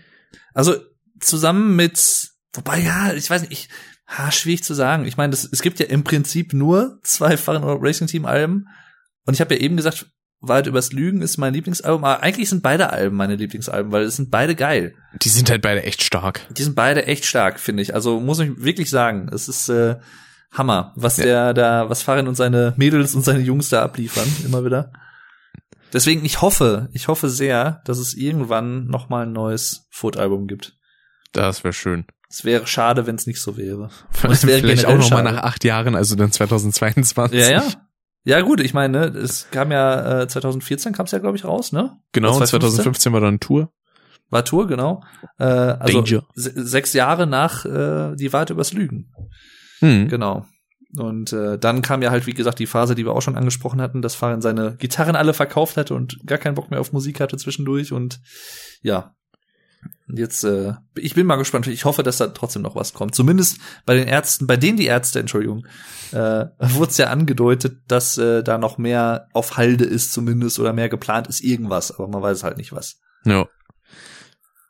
also 0.54 0.76
zusammen 1.20 1.76
mit, 1.76 2.30
wobei 2.54 2.80
ja, 2.80 3.12
ich 3.12 3.28
weiß 3.28 3.42
nicht, 3.42 3.52
ich, 3.52 3.68
ha, 4.06 4.30
schwierig 4.30 4.64
zu 4.64 4.74
sagen. 4.74 5.06
Ich 5.06 5.16
meine, 5.16 5.30
das, 5.30 5.48
es 5.50 5.62
gibt 5.62 5.80
ja 5.80 5.86
im 5.86 6.04
Prinzip 6.04 6.52
nur 6.52 6.98
zwei 7.02 7.36
Fahren 7.36 7.62
Racing 7.64 8.06
Team 8.06 8.26
Alben. 8.26 8.66
Und 9.26 9.34
ich 9.34 9.40
habe 9.40 9.54
ja 9.54 9.60
eben 9.60 9.76
gesagt, 9.76 10.06
Wahrheit 10.40 10.66
übers 10.66 10.92
Lügen 10.92 11.22
ist 11.22 11.38
mein 11.38 11.54
Lieblingsalbum. 11.54 12.04
Aber 12.04 12.22
eigentlich 12.22 12.48
sind 12.48 12.62
beide 12.62 12.90
Alben 12.90 13.16
meine 13.16 13.36
Lieblingsalben, 13.36 13.92
weil 13.92 14.04
es 14.04 14.16
sind 14.16 14.30
beide 14.30 14.54
geil. 14.54 14.94
Die 15.22 15.28
sind 15.28 15.50
halt 15.50 15.62
beide 15.62 15.82
echt 15.82 16.02
stark. 16.02 16.46
Die 16.50 16.62
sind 16.62 16.74
beide 16.74 17.06
echt 17.06 17.24
stark, 17.24 17.58
finde 17.58 17.82
ich. 17.82 17.94
Also 17.94 18.20
muss 18.20 18.40
ich 18.40 18.50
wirklich 18.58 18.90
sagen, 18.90 19.30
es 19.32 19.48
ist 19.48 19.68
äh, 19.68 19.96
Hammer, 20.52 20.92
was 20.96 21.16
der 21.16 21.54
da, 21.54 21.88
was 21.88 22.02
Farin 22.02 22.28
und 22.28 22.36
seine 22.36 22.74
Mädels 22.76 23.14
und 23.14 23.24
seine 23.24 23.40
Jungs 23.40 23.70
da 23.70 23.82
abliefern, 23.82 24.28
immer 24.44 24.64
wieder. 24.64 24.92
Deswegen, 25.92 26.24
ich 26.24 26.42
hoffe, 26.42 26.88
ich 26.92 27.08
hoffe 27.08 27.28
sehr, 27.28 27.80
dass 27.84 27.98
es 27.98 28.14
irgendwann 28.14 28.86
noch 28.86 29.08
mal 29.08 29.26
ein 29.26 29.32
neues 29.32 29.86
Foot-Album 29.90 30.46
gibt. 30.46 30.76
Das 31.32 31.64
wäre 31.64 31.72
schön. 31.72 32.04
Es 32.34 32.44
wäre 32.44 32.66
schade, 32.66 33.06
wenn 33.06 33.14
es 33.14 33.28
nicht 33.28 33.40
so 33.40 33.56
wäre. 33.56 33.90
Und 34.24 34.30
es 34.32 34.44
wäre 34.44 34.58
Vielleicht 34.58 34.86
auch 34.86 34.88
generell 34.88 35.08
noch 35.08 35.10
mal 35.10 35.24
schade. 35.24 35.36
nach 35.36 35.44
acht 35.44 35.62
Jahren, 35.62 35.94
also 35.94 36.16
dann 36.16 36.32
2022. 36.32 37.38
Ja, 37.38 37.48
ja. 37.48 37.64
Ja, 38.24 38.40
gut, 38.40 38.60
ich 38.60 38.74
meine, 38.74 39.10
ne, 39.10 39.18
es 39.18 39.48
kam 39.52 39.70
ja 39.70 40.22
äh, 40.22 40.26
2014 40.26 40.92
kam 40.92 41.06
es 41.06 41.12
ja, 41.12 41.20
glaube 41.20 41.36
ich, 41.36 41.44
raus, 41.44 41.70
ne? 41.70 41.96
Genau, 42.10 42.30
Oder 42.30 42.40
und 42.40 42.46
2015 42.48 43.12
war 43.12 43.20
dann 43.20 43.38
Tour. 43.38 43.70
War 44.30 44.44
Tour, 44.44 44.66
genau. 44.66 45.04
Äh, 45.38 45.44
also 45.44 46.00
Danger. 46.00 46.24
se 46.34 46.52
sechs 46.56 46.92
Jahre 46.92 47.28
nach 47.28 47.64
äh, 47.66 48.16
die 48.16 48.32
Wahrheit 48.32 48.50
übers 48.50 48.72
Lügen. 48.72 49.12
Hm. 49.78 50.08
Genau. 50.08 50.44
Und 50.96 51.32
äh, 51.32 51.56
dann 51.56 51.82
kam 51.82 52.02
ja 52.02 52.10
halt, 52.10 52.26
wie 52.26 52.34
gesagt, 52.34 52.58
die 52.58 52.66
Phase, 52.66 52.96
die 52.96 53.04
wir 53.04 53.12
auch 53.12 53.22
schon 53.22 53.36
angesprochen 53.36 53.80
hatten, 53.80 54.02
dass 54.02 54.16
Farin 54.16 54.40
seine 54.40 54.74
Gitarren 54.76 55.14
alle 55.14 55.34
verkauft 55.34 55.76
hatte 55.76 55.94
und 55.94 56.18
gar 56.26 56.38
keinen 56.38 56.54
Bock 56.56 56.72
mehr 56.72 56.80
auf 56.80 56.92
Musik 56.92 57.20
hatte 57.20 57.36
zwischendurch. 57.36 57.92
Und 57.92 58.20
ja, 58.82 59.14
jetzt, 60.08 60.44
äh, 60.44 60.74
ich 60.94 61.14
bin 61.14 61.26
mal 61.26 61.36
gespannt. 61.36 61.66
Ich 61.66 61.84
hoffe, 61.84 62.02
dass 62.02 62.18
da 62.18 62.28
trotzdem 62.28 62.62
noch 62.62 62.76
was 62.76 62.92
kommt. 62.92 63.14
Zumindest 63.14 63.58
bei 63.86 63.94
den 63.94 64.06
Ärzten, 64.06 64.46
bei 64.46 64.56
denen 64.56 64.76
die 64.76 64.86
Ärzte, 64.86 65.20
Entschuldigung, 65.20 65.66
äh, 66.12 66.46
wurde 66.58 66.90
es 66.90 66.96
ja 66.96 67.06
angedeutet, 67.06 67.78
dass 67.88 68.18
äh, 68.18 68.42
da 68.42 68.58
noch 68.58 68.78
mehr 68.78 69.28
auf 69.32 69.56
Halde 69.56 69.84
ist 69.84 70.12
zumindest 70.12 70.58
oder 70.58 70.72
mehr 70.72 70.88
geplant 70.88 71.26
ist 71.26 71.42
irgendwas, 71.42 71.92
aber 71.92 72.08
man 72.08 72.22
weiß 72.22 72.44
halt 72.44 72.58
nicht 72.58 72.72
was. 72.72 73.00
Ja. 73.24 73.46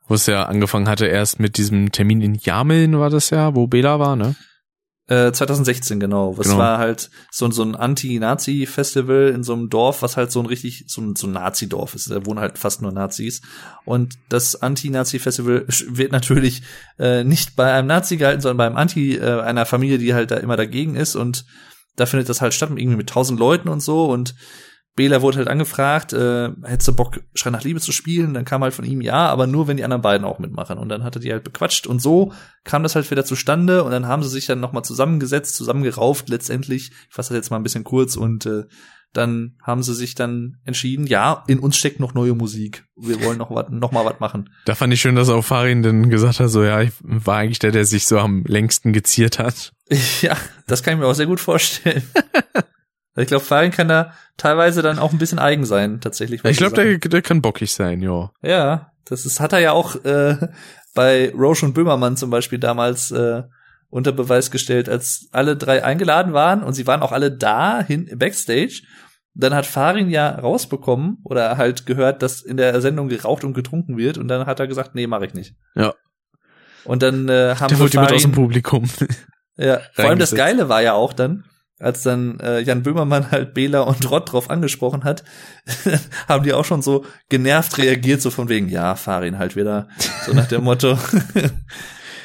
Wo 0.07 0.15
es 0.15 0.27
ja 0.27 0.45
angefangen 0.45 0.89
hatte, 0.89 1.07
erst 1.07 1.41
mit 1.41 1.57
diesem 1.57 1.91
Termin 1.91 2.21
in 2.21 2.35
Jameln 2.35 2.99
war 2.99 3.11
das 3.11 3.31
ja, 3.31 3.55
wo 3.55 3.67
Bela 3.67 3.99
war, 3.99 4.17
ne? 4.17 4.37
Äh, 5.07 5.33
2016, 5.33 6.01
genau. 6.01 6.39
Was 6.39 6.47
Genau. 6.47 6.59
war 6.59 6.79
halt 6.79 7.11
so, 7.31 7.51
so 7.51 7.63
ein 7.63 7.75
Anti-Nazi-Festival 7.75 9.33
in 9.35 9.43
so 9.43 9.53
einem 9.53 9.69
Dorf, 9.69 10.01
was 10.03 10.17
halt 10.17 10.33
so 10.33 10.41
ein 10.41 10.47
richtig, 10.47 10.85
so 10.89 11.03
ein, 11.03 11.15
so 11.15 11.27
ein 11.27 11.33
Nazi-Dorf 11.33 11.95
ist. 11.95 12.11
Da 12.11 12.25
wohnen 12.25 12.41
halt 12.41 12.59
fast 12.59 12.81
nur 12.83 12.93
Nazis. 12.93 13.43
Und 13.85 14.15
das 14.29 14.57
Anti-Nazi-Festival 14.63 15.67
wird 15.89 16.13
natürlich 16.13 16.63
äh, 16.99 17.23
nicht 17.25 17.55
bei 17.57 17.73
einem 17.73 17.89
Nazi 17.89 18.17
gehalten, 18.17 18.41
sondern 18.41 18.57
beim 18.57 18.77
Anti, 18.77 19.17
äh, 19.17 19.41
einer 19.43 19.67
Familie, 19.67 19.99
die 19.99 20.15
halt 20.15 20.31
da 20.31 20.37
immer 20.37 20.57
dagegen 20.57 20.95
ist. 20.97 21.17
Und 21.17 21.45
da 21.97 22.07
findet 22.07 22.29
das 22.29 22.41
halt 22.41 22.55
statt, 22.55 22.71
irgendwie 22.71 22.97
mit 22.97 23.09
tausend 23.11 23.39
Leuten 23.39 23.69
und 23.69 23.81
so. 23.81 24.07
Und 24.11 24.35
Bela 24.97 25.23
wurde 25.23 25.39
halt 25.39 25.49
angefragt, 25.49 26.13
äh, 26.13 26.51
hättest 26.63 26.89
du 26.89 26.95
Bock, 26.95 27.21
Schrei 27.35 27.51
nach 27.51 27.65
Liebe 27.65 27.81
zu 27.81 27.91
spielen? 27.91 28.33
Dann 28.33 28.45
kam 28.45 28.63
halt 28.63 28.75
von 28.75 28.85
ihm, 28.85 29.01
ja, 29.01 29.27
aber 29.27 29.49
nur, 29.49 29.67
wenn 29.67 29.77
die 29.77 29.85
anderen 29.85 30.03
beiden 30.03 30.25
auch 30.25 30.39
mitmachen. 30.39 30.79
Und 30.79 30.89
dann 30.89 31.03
hat 31.03 31.17
er 31.17 31.21
die 31.21 31.33
halt 31.33 31.43
bequatscht. 31.43 31.87
Und 31.89 32.01
so 32.01 32.33
kam 32.63 32.85
das 32.85 32.95
halt 32.95 33.11
wieder 33.11 33.25
zustande. 33.25 33.83
Und 33.83 33.91
dann 33.91 34.07
haben 34.07 34.23
sie 34.23 34.29
sich 34.29 34.47
dann 34.47 34.61
nochmal 34.61 34.85
zusammengesetzt, 34.85 35.57
zusammengerauft 35.57 36.29
letztendlich. 36.29 36.93
Ich 37.09 37.15
fasse 37.15 37.35
das 37.35 37.39
jetzt 37.39 37.51
mal 37.51 37.57
ein 37.57 37.65
bisschen 37.65 37.83
kurz. 37.83 38.15
Und 38.15 38.47
äh, 38.47 38.65
dann 39.13 39.57
haben 39.63 39.83
sie 39.83 39.95
sich 39.95 40.15
dann 40.15 40.59
entschieden, 40.65 41.07
ja, 41.07 41.43
in 41.49 41.59
uns 41.59 41.77
steckt 41.77 41.99
noch 41.99 42.15
neue 42.15 42.35
Musik. 42.35 42.85
Wir 42.97 43.23
wollen 43.23 43.39
noch, 43.39 43.51
wat, 43.51 43.71
noch 43.71 43.91
mal 43.91 44.05
was 44.05 44.21
machen. 44.21 44.51
Da 44.65 44.77
fand 44.77 44.93
ich 44.93 45.01
schön, 45.01 45.17
dass 45.17 45.29
auch 45.29 45.45
Farin 45.45 45.83
dann 45.83 46.11
gesagt 46.11 46.39
hat, 46.39 46.51
so 46.51 46.63
ja, 46.63 46.83
ich 46.83 46.93
war 47.01 47.39
eigentlich 47.39 47.59
der, 47.61 47.73
der 47.73 47.85
sich 47.85 48.07
so 48.07 48.19
am 48.19 48.45
längsten 48.45 48.93
geziert 48.93 49.41
hat. 49.41 49.73
ja, 50.21 50.37
das 50.67 50.83
kann 50.83 50.95
ich 50.95 51.01
mir 51.01 51.07
auch 51.07 51.15
sehr 51.15 51.27
gut 51.27 51.41
vorstellen. 51.41 52.03
ich 53.17 53.29
glaube, 53.29 53.45
Farin 53.45 53.71
kann 53.71 53.89
da 53.89 54.13
teilweise 54.37 54.83
dann 54.83 54.99
auch 54.99 55.13
ein 55.13 55.19
bisschen 55.19 55.39
eigen 55.39 55.65
sein, 55.65 56.01
tatsächlich. 56.01 56.45
Ich 56.45 56.57
glaube, 56.57 56.75
der, 56.75 56.99
der 56.99 57.23
kann 57.23 57.43
bockig 57.43 57.73
sein, 57.73 58.03
ja. 58.03 58.31
Ja, 58.43 58.91
das 59.05 59.25
ist, 59.25 59.41
hat 59.41 59.53
er 59.53 59.61
ja 59.61 59.73
auch 59.73 60.05
äh, 60.05 60.49
bei 60.95 61.33
Roche 61.33 61.67
und 61.67 61.75
Böhmermann 61.75 62.17
zum 62.17 62.31
Beispiel 62.31 62.59
damals 62.59 63.11
äh, 63.11 63.43
unter 63.91 64.13
Beweis 64.13 64.51
gestellt, 64.51 64.89
als 64.89 65.29
alle 65.31 65.57
drei 65.57 65.85
eingeladen 65.85 66.33
waren 66.33 66.63
und 66.63 66.75
sie 66.75 66.87
waren 66.87 67.03
auch 67.03 67.13
alle 67.13 67.31
da 67.31 67.81
hin 67.83 68.11
backstage. 68.17 68.83
Dann 69.35 69.55
hat 69.55 69.67
Farin 69.67 70.11
ja 70.11 70.31
rausbekommen 70.31 71.19
oder 71.25 71.57
halt 71.57 71.87
gehört, 71.87 72.23
dass 72.23 72.41
in 72.41 72.57
der 72.57 72.81
Sendung 72.81 73.09
geraucht 73.09 73.45
und 73.45 73.55
getrunken 73.55 73.97
wird 73.97 74.19
und 74.19 74.29
dann 74.29 74.47
hat 74.47 74.61
er 74.61 74.67
gesagt, 74.67 74.95
nee, 74.95 75.07
mache 75.07 75.27
ich 75.27 75.35
nicht. 75.35 75.55
Ja. 75.75 75.95
Und 76.85 77.03
dann 77.03 77.29
äh, 77.29 77.55
haben 77.59 77.69
Der 77.69 77.79
wollte 77.79 78.01
mit 78.01 78.13
aus 78.13 78.23
dem 78.23 78.33
Publikum. 78.33 78.89
ja, 79.57 79.81
vor 79.93 80.07
allem 80.07 80.19
das. 80.19 80.35
Geile 80.35 80.69
war 80.69 80.83
ja 80.83 80.93
auch 80.95 81.13
dann, 81.13 81.45
als 81.79 82.03
dann 82.03 82.39
äh, 82.41 82.61
Jan 82.61 82.83
Böhmermann 82.83 83.31
halt 83.31 83.55
Bela 83.55 83.81
und 83.81 84.09
Rott 84.11 84.33
drauf 84.33 84.51
angesprochen 84.51 85.05
hat, 85.05 85.25
haben 86.29 86.45
die 86.45 86.53
auch 86.53 86.65
schon 86.65 86.83
so 86.83 87.05
genervt 87.29 87.79
reagiert, 87.79 88.23
so 88.23 88.31
von 88.31 88.49
wegen, 88.49 88.69
ja, 88.69 88.95
fahr 88.95 89.25
ihn 89.25 89.39
halt 89.39 89.57
wieder. 89.57 89.89
So 90.25 90.33
nach 90.33 90.47
dem 90.47 90.65
Motto. 90.65 90.99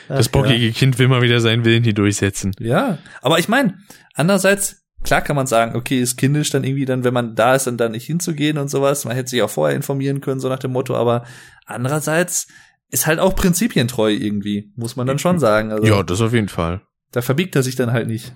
Das 0.10 0.28
Ach, 0.28 0.32
bockige 0.32 0.72
Kind 0.72 0.98
will 0.98 1.08
mal 1.08 1.22
wieder 1.22 1.40
seinen 1.40 1.64
Willen 1.66 1.84
hier 1.84 1.94
durchsetzen. 1.94 2.52
Ja, 2.60 2.68
ja. 2.68 2.98
aber 3.22 3.38
ich 3.38 3.48
meine, 3.48 3.78
andererseits, 4.16 4.84
klar 5.04 5.22
kann 5.22 5.36
man 5.36 5.46
sagen, 5.46 5.76
okay, 5.76 6.00
ist 6.00 6.18
kindisch 6.18 6.50
dann 6.50 6.64
irgendwie 6.64 6.86
dann, 6.86 7.04
wenn 7.04 7.14
man 7.14 7.36
da 7.36 7.54
ist, 7.54 7.68
dann 7.68 7.78
da 7.78 7.90
nicht 7.90 8.08
hinzugehen 8.08 8.58
und 8.58 8.70
sowas. 8.70 9.06
Man 9.06 9.16
hätte 9.16 9.30
sich 9.30 9.44
auch 9.44 9.52
vorher 9.52 9.76
informieren 9.76 10.20
können, 10.20 10.40
so 10.40 10.50
nach 10.50 10.58
dem 10.58 10.72
Motto, 10.72 10.96
aber 10.96 11.26
andererseits 11.68 12.48
ist 12.90 13.06
halt 13.06 13.20
auch 13.20 13.36
prinzipientreu 13.36 14.12
irgendwie, 14.12 14.72
muss 14.76 14.96
man 14.96 15.06
dann 15.06 15.20
schon 15.20 15.38
sagen. 15.38 15.72
Also, 15.72 15.86
Ja, 15.86 16.02
das 16.02 16.22
auf 16.22 16.34
jeden 16.34 16.50
Fall. 16.50 16.82
Da 17.12 17.22
verbiegt 17.22 17.56
er 17.56 17.62
sich 17.62 17.76
dann 17.76 17.92
halt 17.92 18.08
nicht. 18.08 18.34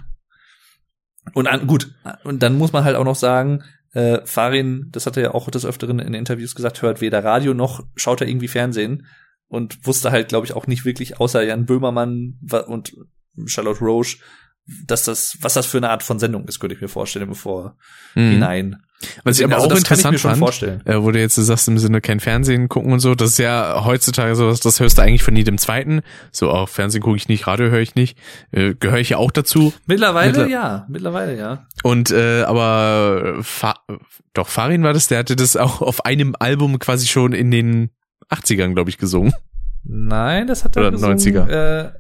Und 1.33 1.47
an, 1.47 1.67
gut, 1.67 1.93
und 2.23 2.43
dann 2.43 2.57
muss 2.57 2.73
man 2.73 2.83
halt 2.83 2.95
auch 2.95 3.05
noch 3.05 3.15
sagen, 3.15 3.63
äh, 3.93 4.19
Farin, 4.25 4.89
das 4.91 5.05
hat 5.05 5.17
er 5.17 5.23
ja 5.23 5.33
auch 5.33 5.49
des 5.49 5.65
Öfteren 5.65 5.99
in 5.99 6.13
Interviews 6.13 6.55
gesagt, 6.55 6.81
hört 6.81 6.99
weder 6.99 7.23
Radio 7.23 7.53
noch 7.53 7.85
schaut 7.95 8.21
er 8.21 8.27
irgendwie 8.27 8.47
Fernsehen 8.47 9.05
und 9.47 9.85
wusste 9.85 10.11
halt, 10.11 10.27
glaube 10.29 10.45
ich, 10.45 10.53
auch 10.53 10.67
nicht 10.67 10.83
wirklich, 10.83 11.19
außer 11.19 11.43
Jan 11.43 11.65
Böhmermann 11.65 12.39
und 12.67 12.93
Charlotte 13.45 13.79
Roche, 13.79 14.17
dass 14.85 15.05
das, 15.05 15.37
was 15.41 15.53
das 15.53 15.65
für 15.65 15.77
eine 15.77 15.89
Art 15.89 16.03
von 16.03 16.19
Sendung 16.19 16.47
ist, 16.47 16.59
könnte 16.59 16.75
ich 16.75 16.81
mir 16.81 16.87
vorstellen, 16.87 17.27
bevor 17.29 17.77
Mhm. 18.15 18.31
hinein. 18.31 18.83
Was 19.23 19.39
ich 19.39 19.45
aber 19.45 19.55
Also 19.55 19.65
auch 19.67 19.69
das 19.69 19.83
kann 19.83 19.97
ich 19.97 20.03
mir 20.03 20.09
interessant 20.09 20.19
schon 20.19 20.29
fand, 20.31 20.39
vorstellen. 20.39 20.81
äh, 20.85 21.01
wo 21.01 21.11
du 21.11 21.19
jetzt 21.19 21.35
sagst 21.35 21.67
im 21.67 21.77
Sinne 21.77 22.01
kein 22.01 22.19
Fernsehen 22.19 22.69
gucken 22.69 22.91
und 22.93 22.99
so, 22.99 23.15
das 23.15 23.31
ist 23.31 23.37
ja 23.39 23.83
heutzutage 23.85 24.35
sowas, 24.35 24.59
das 24.59 24.79
hörst 24.79 24.97
du 24.97 25.01
eigentlich 25.01 25.23
von 25.23 25.35
jedem 25.35 25.57
Zweiten. 25.57 26.01
So 26.31 26.49
auch 26.49 26.69
Fernsehen 26.69 27.01
gucke 27.01 27.17
ich 27.17 27.27
nicht, 27.27 27.47
Radio 27.47 27.69
höre 27.69 27.79
ich 27.81 27.95
nicht, 27.95 28.17
äh, 28.51 28.73
gehöre 28.75 28.99
ich 28.99 29.09
ja 29.09 29.17
auch 29.17 29.31
dazu. 29.31 29.73
Mittlerweile 29.85 30.31
Mittler- 30.31 30.47
ja, 30.47 30.85
mittlerweile 30.89 31.37
ja. 31.37 31.65
Und 31.83 32.11
äh, 32.11 32.43
aber 32.43 33.37
Fa 33.41 33.75
doch 34.33 34.47
Farin 34.47 34.83
war 34.83 34.93
das, 34.93 35.07
der 35.07 35.19
hatte 35.19 35.35
das 35.35 35.55
auch 35.57 35.81
auf 35.81 36.05
einem 36.05 36.35
Album 36.39 36.79
quasi 36.79 37.07
schon 37.07 37.33
in 37.33 37.51
den 37.51 37.89
80ern, 38.29 38.73
glaube 38.73 38.89
ich, 38.89 38.97
gesungen. 38.97 39.33
Nein, 39.83 40.47
das 40.47 40.63
hat 40.63 40.75
er 40.77 40.81
Oder 40.83 40.91
gesungen, 40.91 41.17
90er. 41.19 41.49
Äh, 41.87 41.91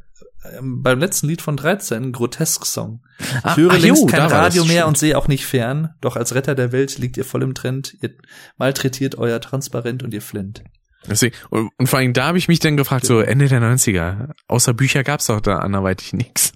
beim 0.61 0.99
letzten 0.99 1.27
Lied 1.27 1.41
von 1.41 1.57
13, 1.57 2.11
Grotesk-Song. 2.11 3.03
Ich 3.19 3.25
Ah, 3.43 3.55
höre 3.55 3.71
ach 3.71 3.79
längst 3.79 4.01
jo, 4.01 4.07
kein 4.07 4.31
war 4.31 4.31
Radio 4.31 4.65
mehr 4.65 4.87
und 4.87 4.97
sehe 4.97 5.17
auch 5.17 5.27
nicht 5.27 5.45
fern. 5.45 5.93
Doch 6.01 6.15
als 6.15 6.35
Retter 6.35 6.55
der 6.55 6.71
Welt 6.71 6.97
liegt 6.97 7.17
ihr 7.17 7.25
voll 7.25 7.43
im 7.43 7.53
Trend. 7.53 7.97
Ihr 8.01 8.11
malträtiert 8.57 9.17
euer 9.17 9.39
Transparent 9.39 10.03
und 10.03 10.13
ihr 10.13 10.21
flint. 10.21 10.63
Deswegen, 11.07 11.35
und, 11.49 11.71
und 11.77 11.87
vor 11.87 11.99
allem 11.99 12.13
da 12.13 12.27
habe 12.27 12.37
ich 12.37 12.47
mich 12.47 12.59
dann 12.59 12.77
gefragt, 12.77 13.05
so 13.05 13.19
Ende 13.19 13.47
der 13.47 13.61
90er, 13.61 14.31
außer 14.47 14.73
Bücher 14.73 15.03
gab's 15.03 15.27
doch 15.27 15.41
da 15.41 15.59
anderweitig 15.59 16.13
nichts. 16.13 16.53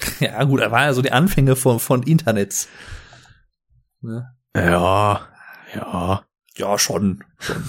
Ja, 0.20 0.44
gut, 0.44 0.60
da 0.60 0.70
waren 0.70 0.84
ja 0.84 0.94
so 0.94 1.02
die 1.02 1.10
Anfänge 1.10 1.56
von, 1.56 1.80
von 1.80 2.04
Internets. 2.04 2.68
Ne? 4.00 4.28
Ja, 4.54 5.26
ja. 5.74 6.22
Ja, 6.56 6.78
schon. 6.78 7.24
schon. 7.38 7.64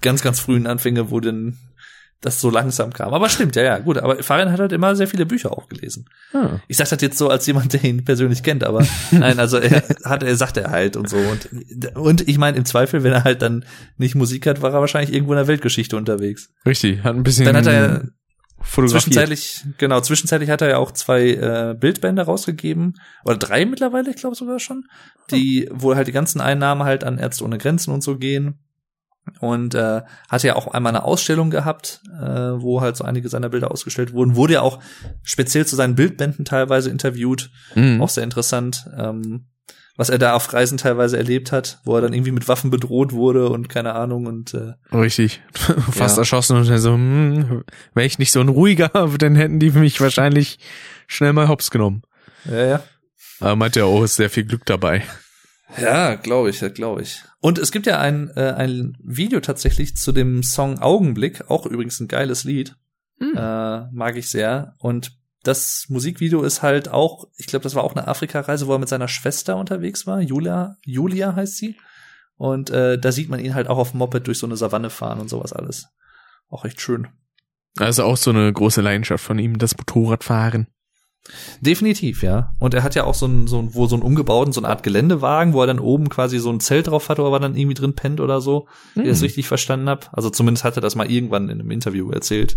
Ganz, 0.00 0.22
ganz 0.22 0.40
frühen 0.40 0.66
Anfänge, 0.66 1.10
wo 1.10 1.20
denn 1.20 1.58
das 2.20 2.40
so 2.40 2.50
langsam 2.50 2.92
kam. 2.92 3.14
Aber 3.14 3.28
stimmt, 3.28 3.54
ja, 3.54 3.62
ja, 3.62 3.78
gut. 3.78 3.98
Aber 3.98 4.22
Farin 4.22 4.50
hat 4.50 4.58
halt 4.58 4.72
immer 4.72 4.96
sehr 4.96 5.06
viele 5.06 5.24
Bücher 5.24 5.52
auch 5.52 5.68
gelesen. 5.68 6.08
Ah. 6.32 6.58
Ich 6.66 6.76
sag 6.76 6.88
das 6.88 7.00
jetzt 7.00 7.16
so 7.16 7.28
als 7.28 7.46
jemand, 7.46 7.72
der 7.72 7.84
ihn 7.84 8.04
persönlich 8.04 8.42
kennt, 8.42 8.64
aber 8.64 8.84
nein, 9.12 9.38
also 9.38 9.58
er 9.58 9.84
hat, 10.04 10.22
er 10.22 10.36
sagt 10.36 10.56
er 10.56 10.70
halt 10.70 10.96
und 10.96 11.08
so. 11.08 11.16
Und, 11.16 11.96
und 11.96 12.28
ich 12.28 12.38
meine, 12.38 12.56
im 12.56 12.64
Zweifel, 12.64 13.04
wenn 13.04 13.12
er 13.12 13.24
halt 13.24 13.42
dann 13.42 13.64
nicht 13.98 14.16
Musik 14.16 14.46
hat, 14.46 14.62
war 14.62 14.72
er 14.72 14.80
wahrscheinlich 14.80 15.14
irgendwo 15.14 15.32
in 15.32 15.38
der 15.38 15.46
Weltgeschichte 15.46 15.96
unterwegs. 15.96 16.50
Richtig, 16.66 17.04
hat 17.04 17.14
ein 17.14 17.22
bisschen 17.22 17.46
Dann 17.46 17.56
hat 17.56 17.66
er 17.66 18.08
zwischenzeitlich, 18.64 19.64
genau, 19.78 20.00
zwischenzeitlich 20.00 20.50
hat 20.50 20.60
er 20.62 20.70
ja 20.70 20.78
auch 20.78 20.90
zwei 20.90 21.30
äh, 21.30 21.76
Bildbände 21.78 22.22
rausgegeben. 22.22 22.94
Oder 23.24 23.36
drei 23.36 23.64
mittlerweile, 23.64 24.10
ich 24.10 24.16
glaube 24.16 24.34
sogar 24.34 24.58
schon. 24.58 24.84
Die, 25.30 25.68
wo 25.72 25.94
halt 25.94 26.08
die 26.08 26.12
ganzen 26.12 26.40
Einnahmen 26.40 26.82
halt 26.82 27.04
an 27.04 27.18
Ärzte 27.18 27.44
ohne 27.44 27.58
Grenzen 27.58 27.92
und 27.92 28.02
so 28.02 28.18
gehen. 28.18 28.58
Und 29.40 29.74
äh, 29.74 30.02
hatte 30.28 30.46
ja 30.46 30.56
auch 30.56 30.68
einmal 30.68 30.94
eine 30.94 31.04
Ausstellung 31.04 31.50
gehabt, 31.50 32.00
äh, 32.20 32.24
wo 32.26 32.80
halt 32.80 32.96
so 32.96 33.04
einige 33.04 33.28
seiner 33.28 33.48
Bilder 33.48 33.70
ausgestellt 33.70 34.12
wurden. 34.12 34.36
Wurde 34.36 34.54
ja 34.54 34.60
auch 34.62 34.80
speziell 35.22 35.66
zu 35.66 35.76
seinen 35.76 35.94
Bildbänden 35.94 36.44
teilweise 36.44 36.90
interviewt. 36.90 37.50
Mhm. 37.74 38.00
Auch 38.00 38.08
sehr 38.08 38.24
interessant. 38.24 38.88
Ähm, 38.96 39.46
was 39.96 40.10
er 40.10 40.18
da 40.18 40.34
auf 40.34 40.52
Reisen 40.52 40.78
teilweise 40.78 41.16
erlebt 41.18 41.50
hat, 41.50 41.80
wo 41.84 41.96
er 41.96 42.00
dann 42.00 42.12
irgendwie 42.12 42.30
mit 42.30 42.46
Waffen 42.46 42.70
bedroht 42.70 43.12
wurde 43.12 43.48
und 43.48 43.68
keine 43.68 43.94
Ahnung 43.96 44.26
und 44.26 44.54
äh, 44.54 44.74
Richtig. 44.96 45.42
Fast 45.90 46.16
Ja. 46.16 46.22
erschossen 46.22 46.56
und 46.56 46.68
dann 46.68 46.78
so, 46.78 46.92
hm, 46.92 47.64
wäre 47.94 48.06
ich 48.06 48.18
nicht 48.20 48.30
so 48.30 48.40
ein 48.40 48.48
ruhiger, 48.48 48.90
dann 49.18 49.34
hätten 49.34 49.58
die 49.58 49.70
mich 49.72 50.00
wahrscheinlich 50.00 50.60
schnell 51.08 51.32
mal 51.32 51.48
hops 51.48 51.70
genommen. 51.72 52.02
ja, 52.44 52.64
ja. 52.64 52.82
Aber 53.40 53.56
meinte 53.56 53.80
er 53.80 53.86
auch, 53.86 54.02
ist 54.04 54.16
sehr 54.16 54.30
viel 54.30 54.44
Glück 54.44 54.64
dabei. 54.66 55.02
Ja, 55.76 56.14
glaube 56.14 56.50
ich, 56.50 56.60
glaube 56.74 57.02
ich. 57.02 57.22
Und 57.40 57.58
es 57.58 57.72
gibt 57.72 57.86
ja 57.86 58.00
ein, 58.00 58.30
äh, 58.36 58.52
ein 58.56 58.96
Video 59.02 59.40
tatsächlich 59.40 59.96
zu 59.96 60.12
dem 60.12 60.42
Song 60.42 60.78
Augenblick, 60.78 61.50
auch 61.50 61.66
übrigens 61.66 62.00
ein 62.00 62.08
geiles 62.08 62.44
Lied. 62.44 62.76
Hm. 63.18 63.32
Äh, 63.36 63.90
mag 63.92 64.16
ich 64.16 64.30
sehr. 64.30 64.74
Und 64.78 65.18
das 65.42 65.86
Musikvideo 65.88 66.42
ist 66.42 66.62
halt 66.62 66.88
auch, 66.88 67.28
ich 67.36 67.46
glaube, 67.46 67.62
das 67.62 67.74
war 67.74 67.84
auch 67.84 67.94
eine 67.94 68.08
Afrika-Reise, 68.08 68.66
wo 68.66 68.72
er 68.72 68.78
mit 68.78 68.88
seiner 68.88 69.08
Schwester 69.08 69.56
unterwegs 69.56 70.06
war. 70.06 70.20
Julia, 70.20 70.76
Julia 70.84 71.34
heißt 71.34 71.56
sie. 71.56 71.76
Und 72.36 72.70
äh, 72.70 72.98
da 72.98 73.12
sieht 73.12 73.28
man 73.28 73.40
ihn 73.40 73.54
halt 73.54 73.68
auch 73.68 73.78
auf 73.78 73.90
dem 73.90 73.98
Moped 73.98 74.26
durch 74.26 74.38
so 74.38 74.46
eine 74.46 74.56
Savanne 74.56 74.90
fahren 74.90 75.20
und 75.20 75.28
sowas 75.28 75.52
alles. 75.52 75.88
Auch 76.48 76.64
echt 76.64 76.80
schön. 76.80 77.08
Also 77.76 78.04
auch 78.04 78.16
so 78.16 78.30
eine 78.30 78.52
große 78.52 78.80
Leidenschaft 78.80 79.24
von 79.24 79.38
ihm, 79.38 79.58
das 79.58 79.76
Motorradfahren. 79.76 80.68
Definitiv, 81.60 82.22
ja. 82.22 82.52
Und 82.58 82.74
er 82.74 82.82
hat 82.82 82.94
ja 82.94 83.04
auch 83.04 83.14
so 83.14 83.26
ein, 83.26 83.46
so 83.46 83.58
ein, 83.58 83.74
wo 83.74 83.86
so 83.86 83.96
ein 83.96 84.02
umgebauten, 84.02 84.52
so 84.52 84.60
eine 84.60 84.68
Art 84.68 84.82
Geländewagen, 84.82 85.52
wo 85.52 85.60
er 85.60 85.66
dann 85.66 85.78
oben 85.78 86.08
quasi 86.08 86.38
so 86.38 86.50
ein 86.50 86.60
Zelt 86.60 86.86
drauf 86.86 87.08
hat, 87.08 87.18
wo 87.18 87.32
er 87.32 87.40
dann 87.40 87.56
irgendwie 87.56 87.74
drin 87.74 87.94
pennt 87.94 88.20
oder 88.20 88.40
so, 88.40 88.66
wie 88.94 89.02
ich 89.02 89.08
das 89.08 89.22
richtig 89.22 89.46
verstanden 89.46 89.88
habe. 89.88 90.06
Also 90.12 90.30
zumindest 90.30 90.64
hat 90.64 90.76
er 90.76 90.82
das 90.82 90.94
mal 90.94 91.10
irgendwann 91.10 91.48
in 91.48 91.60
einem 91.60 91.70
Interview 91.70 92.10
erzählt. 92.10 92.56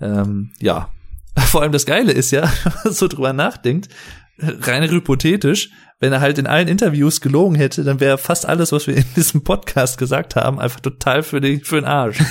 Ähm, 0.00 0.50
ja. 0.60 0.90
Vor 1.38 1.62
allem 1.62 1.72
das 1.72 1.86
Geile 1.86 2.12
ist 2.12 2.30
ja, 2.30 2.42
wenn 2.64 2.72
man 2.84 2.92
so 2.92 3.08
drüber 3.08 3.32
nachdenkt, 3.32 3.88
rein 4.38 4.88
hypothetisch, 4.88 5.70
wenn 6.00 6.12
er 6.12 6.20
halt 6.20 6.38
in 6.38 6.46
allen 6.46 6.68
Interviews 6.68 7.20
gelogen 7.20 7.56
hätte, 7.56 7.84
dann 7.84 8.00
wäre 8.00 8.18
fast 8.18 8.46
alles, 8.46 8.72
was 8.72 8.86
wir 8.86 8.96
in 8.96 9.04
diesem 9.16 9.44
Podcast 9.44 9.96
gesagt 9.96 10.36
haben, 10.36 10.58
einfach 10.58 10.80
total 10.80 11.22
für 11.22 11.40
den, 11.40 11.62
für 11.62 11.76
den 11.76 11.84
Arsch. 11.84 12.18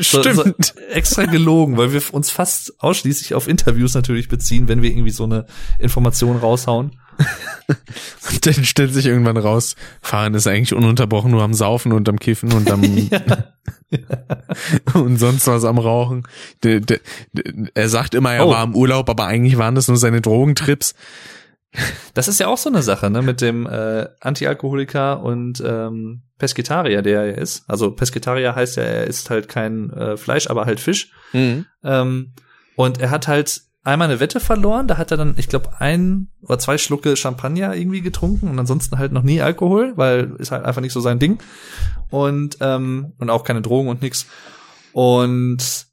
So, 0.00 0.22
so 0.22 0.32
Stimmt. 0.32 0.74
extra 0.90 1.24
gelogen, 1.24 1.76
weil 1.76 1.92
wir 1.92 2.02
uns 2.12 2.30
fast 2.30 2.74
ausschließlich 2.78 3.34
auf 3.34 3.48
Interviews 3.48 3.94
natürlich 3.94 4.28
beziehen, 4.28 4.68
wenn 4.68 4.82
wir 4.82 4.90
irgendwie 4.90 5.10
so 5.10 5.24
eine 5.24 5.46
Information 5.78 6.36
raushauen. 6.36 6.99
Und 8.30 8.46
dann 8.46 8.64
stellt 8.64 8.92
sich 8.92 9.06
irgendwann 9.06 9.36
raus, 9.36 9.76
Fahren 10.02 10.34
ist 10.34 10.46
eigentlich 10.46 10.74
ununterbrochen 10.74 11.30
nur 11.30 11.42
am 11.42 11.54
Saufen 11.54 11.92
und 11.92 12.08
am 12.08 12.18
Kiffen 12.18 12.52
und 12.52 12.70
am 12.70 12.82
und 14.94 15.16
sonst 15.18 15.46
was 15.46 15.64
am 15.64 15.78
Rauchen. 15.78 16.26
Der, 16.62 16.80
der, 16.80 17.00
der, 17.32 17.70
er 17.74 17.88
sagt 17.88 18.14
immer, 18.14 18.32
er 18.32 18.46
Oh. 18.46 18.50
war 18.50 18.64
im 18.64 18.74
Urlaub, 18.74 19.08
aber 19.08 19.26
eigentlich 19.26 19.58
waren 19.58 19.74
das 19.74 19.88
nur 19.88 19.96
seine 19.96 20.20
Drogentrips. 20.20 20.94
Das 22.14 22.26
ist 22.26 22.40
ja 22.40 22.48
auch 22.48 22.58
so 22.58 22.68
eine 22.68 22.82
Sache, 22.82 23.10
ne, 23.10 23.22
mit 23.22 23.40
dem 23.40 23.66
äh, 23.66 24.08
Antialkoholiker 24.20 25.22
und 25.22 25.62
ähm, 25.64 26.22
Pesketarier, 26.38 27.02
der 27.02 27.22
er 27.22 27.38
ist. 27.38 27.64
Also 27.68 27.92
Pesketarier 27.92 28.56
heißt 28.56 28.76
ja, 28.76 28.82
er 28.82 29.06
isst 29.06 29.30
halt 29.30 29.48
kein 29.48 29.90
äh, 29.90 30.16
Fleisch, 30.16 30.48
aber 30.48 30.66
halt 30.66 30.80
Fisch. 30.80 31.12
Ähm, 31.32 32.32
und 32.74 32.98
er 33.00 33.10
hat 33.10 33.28
halt 33.28 33.62
einmal 33.82 34.08
eine 34.08 34.20
Wette 34.20 34.40
verloren, 34.40 34.88
da 34.88 34.98
hat 34.98 35.10
er 35.10 35.16
dann, 35.16 35.34
ich 35.36 35.48
glaube, 35.48 35.80
ein 35.80 36.28
oder 36.42 36.58
zwei 36.58 36.78
Schlucke 36.78 37.16
Champagner 37.16 37.74
irgendwie 37.74 38.02
getrunken 38.02 38.48
und 38.48 38.58
ansonsten 38.58 38.98
halt 38.98 39.12
noch 39.12 39.22
nie 39.22 39.40
Alkohol, 39.40 39.92
weil 39.96 40.34
ist 40.38 40.50
halt 40.50 40.64
einfach 40.64 40.82
nicht 40.82 40.92
so 40.92 41.00
sein 41.00 41.18
Ding. 41.18 41.38
Und, 42.10 42.58
ähm, 42.60 43.12
und 43.18 43.30
auch 43.30 43.44
keine 43.44 43.62
Drogen 43.62 43.88
und 43.88 44.02
nix. 44.02 44.26
Und 44.92 45.86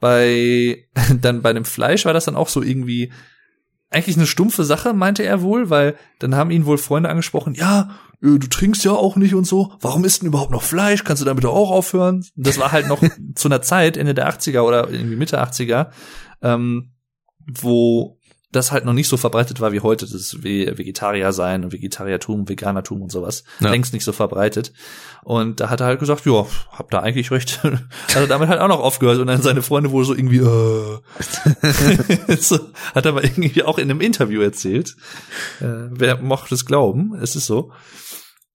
bei 0.00 0.84
dann 1.20 1.42
bei 1.42 1.52
dem 1.52 1.64
Fleisch 1.64 2.04
war 2.04 2.12
das 2.12 2.24
dann 2.24 2.36
auch 2.36 2.48
so 2.48 2.62
irgendwie 2.62 3.12
eigentlich 3.90 4.16
eine 4.16 4.26
stumpfe 4.26 4.64
Sache, 4.64 4.92
meinte 4.92 5.24
er 5.24 5.42
wohl, 5.42 5.68
weil 5.68 5.96
dann 6.20 6.36
haben 6.36 6.52
ihn 6.52 6.64
wohl 6.64 6.78
Freunde 6.78 7.08
angesprochen, 7.08 7.54
ja, 7.54 7.98
äh, 8.22 8.38
du 8.38 8.46
trinkst 8.46 8.84
ja 8.84 8.92
auch 8.92 9.16
nicht 9.16 9.34
und 9.34 9.46
so, 9.46 9.72
warum 9.80 10.04
isst 10.04 10.22
denn 10.22 10.28
überhaupt 10.28 10.52
noch 10.52 10.62
Fleisch? 10.62 11.02
Kannst 11.02 11.20
du 11.20 11.26
damit 11.26 11.44
auch 11.44 11.70
aufhören? 11.70 12.24
Das 12.36 12.58
war 12.58 12.70
halt 12.70 12.86
noch 12.86 13.02
zu 13.34 13.48
einer 13.48 13.62
Zeit, 13.62 13.96
Ende 13.96 14.14
der 14.14 14.30
80er 14.30 14.60
oder 14.60 14.88
irgendwie 14.90 15.16
Mitte 15.16 15.42
80er, 15.42 15.88
ähm, 16.42 16.92
wo 17.60 18.16
das 18.52 18.72
halt 18.72 18.84
noch 18.84 18.94
nicht 18.94 19.06
so 19.06 19.16
verbreitet 19.16 19.60
war 19.60 19.70
wie 19.70 19.78
heute, 19.78 20.06
das 20.10 20.42
Ve- 20.42 20.76
Vegetarier 20.76 21.32
sein 21.32 21.62
und 21.62 21.72
Vegetariertum, 21.72 22.48
Veganertum 22.48 23.00
und 23.00 23.12
sowas. 23.12 23.44
Ja. 23.60 23.70
Längst 23.70 23.92
nicht 23.92 24.02
so 24.04 24.10
verbreitet. 24.12 24.72
Und 25.22 25.60
da 25.60 25.70
hat 25.70 25.78
er 25.80 25.86
halt 25.86 26.00
gesagt, 26.00 26.26
ja, 26.26 26.44
hab 26.72 26.90
da 26.90 26.98
eigentlich 26.98 27.30
recht. 27.30 27.60
Also 28.14 28.26
damit 28.26 28.48
halt 28.48 28.60
auch 28.60 28.66
noch 28.66 28.80
aufgehört 28.80 29.18
und 29.20 29.28
dann 29.28 29.40
seine 29.40 29.62
Freunde 29.62 29.92
wohl 29.92 30.04
so 30.04 30.14
irgendwie, 30.16 30.38
äh, 30.38 30.98
so, 32.38 32.58
hat 32.92 33.04
er 33.06 33.12
aber 33.12 33.22
irgendwie 33.22 33.62
auch 33.62 33.78
in 33.78 33.88
einem 33.88 34.00
Interview 34.00 34.40
erzählt. 34.40 34.96
Äh, 35.60 35.86
wer 35.90 36.20
mochte 36.20 36.56
es 36.56 36.66
glauben? 36.66 37.14
Es 37.14 37.36
ist 37.36 37.46
so. 37.46 37.70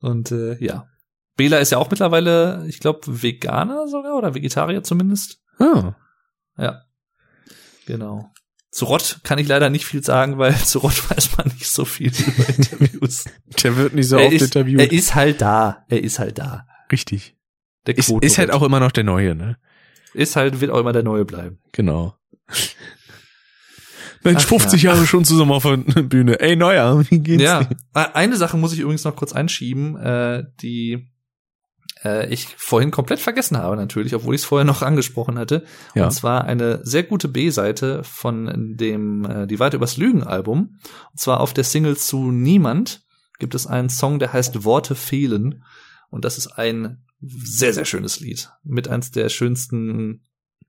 Und 0.01 0.29
äh, 0.33 0.57
ja. 0.61 0.87
Bela 1.37 1.59
ist 1.59 1.71
ja 1.71 1.77
auch 1.77 1.89
mittlerweile, 1.89 2.65
ich 2.67 2.79
glaube, 2.81 2.99
Veganer 3.05 3.87
sogar 3.87 4.17
oder 4.17 4.35
Vegetarier 4.35 4.83
zumindest. 4.83 5.39
Ah. 5.57 5.95
Ja. 6.57 6.81
Genau. 7.85 8.29
Zu 8.75 8.83
Rott 8.85 9.21
kann 9.23 9.39
ich 9.39 9.47
leider 9.47 9.69
nicht 9.69 9.85
viel 9.85 10.03
sagen, 10.03 10.37
weil 10.37 10.53
zu 10.65 10.79
Rott 10.79 11.09
weiß 11.09 11.37
man 11.37 11.47
nicht 11.47 11.65
so 11.69 11.85
viel 11.85 12.11
über 12.11 12.49
Interviews. 12.57 13.23
Der 13.63 13.77
wird 13.77 13.93
nicht 13.93 14.09
so 14.09 14.17
er, 14.17 14.25
oft 14.25 14.33
ist, 14.33 14.41
interviewt. 14.41 14.81
er 14.81 14.91
ist 14.91 15.15
halt 15.15 15.39
da. 15.39 15.85
Er 15.87 16.03
ist 16.03 16.19
halt 16.19 16.37
da. 16.39 16.67
Richtig. 16.91 17.37
Der 17.87 17.97
Ist, 17.97 18.09
ist 18.09 18.37
halt 18.37 18.51
auch 18.51 18.63
immer 18.63 18.81
noch 18.81 18.91
der 18.91 19.05
Neue, 19.05 19.33
ne? 19.33 19.57
Ist 20.13 20.35
halt, 20.35 20.59
wird 20.59 20.71
auch 20.71 20.79
immer 20.79 20.91
der 20.91 21.03
Neue 21.03 21.23
bleiben. 21.23 21.59
Genau. 21.71 22.17
Mensch, 24.25 24.43
Ach, 24.43 24.49
50 24.49 24.81
ja. 24.83 24.91
Jahre 24.91 25.05
schon 25.07 25.23
zusammen 25.23 25.51
auf 25.51 25.63
der 25.63 25.77
Bühne. 25.77 26.39
Ey, 26.41 26.57
Neuer, 26.57 26.99
wie 27.09 27.19
geht's 27.19 27.43
Ja. 27.43 27.63
dir? 27.63 27.77
Äh, 27.93 28.07
Eine 28.13 28.35
Sache 28.35 28.57
muss 28.57 28.73
ich 28.73 28.79
übrigens 28.79 29.05
noch 29.05 29.15
kurz 29.15 29.31
einschieben, 29.31 29.95
äh, 29.95 30.43
die 30.61 31.07
äh, 32.05 32.31
ich 32.31 32.55
vorhin 32.57 32.91
komplett 32.91 33.19
vergessen 33.19 33.57
habe 33.57 33.75
natürlich, 33.75 34.13
obwohl 34.13 34.35
ich 34.35 34.41
es 34.41 34.45
vorher 34.45 34.65
noch 34.65 34.81
angesprochen 34.81 35.37
hatte. 35.37 35.65
Ja. 35.95 36.05
Und 36.05 36.11
zwar 36.11 36.45
eine 36.45 36.79
sehr 36.83 37.03
gute 37.03 37.27
B-Seite 37.27 38.03
von 38.03 38.75
dem 38.77 39.25
äh, 39.25 39.47
Die 39.47 39.59
Weite 39.59 39.77
übers 39.77 39.97
Lügen 39.97 40.23
Album. 40.23 40.79
Und 41.11 41.19
zwar 41.19 41.41
auf 41.41 41.53
der 41.53 41.63
Single 41.63 41.97
zu 41.97 42.31
Niemand 42.31 43.03
gibt 43.39 43.55
es 43.55 43.67
einen 43.67 43.89
Song, 43.89 44.19
der 44.19 44.31
heißt 44.31 44.63
Worte 44.63 44.95
fehlen. 44.95 45.63
Und 46.09 46.23
das 46.23 46.37
ist 46.37 46.47
ein 46.47 47.03
sehr, 47.21 47.73
sehr 47.73 47.85
schönes 47.85 48.19
Lied. 48.19 48.49
Mit 48.63 48.87
eins 48.87 49.11
der 49.11 49.29
schönsten 49.29 50.21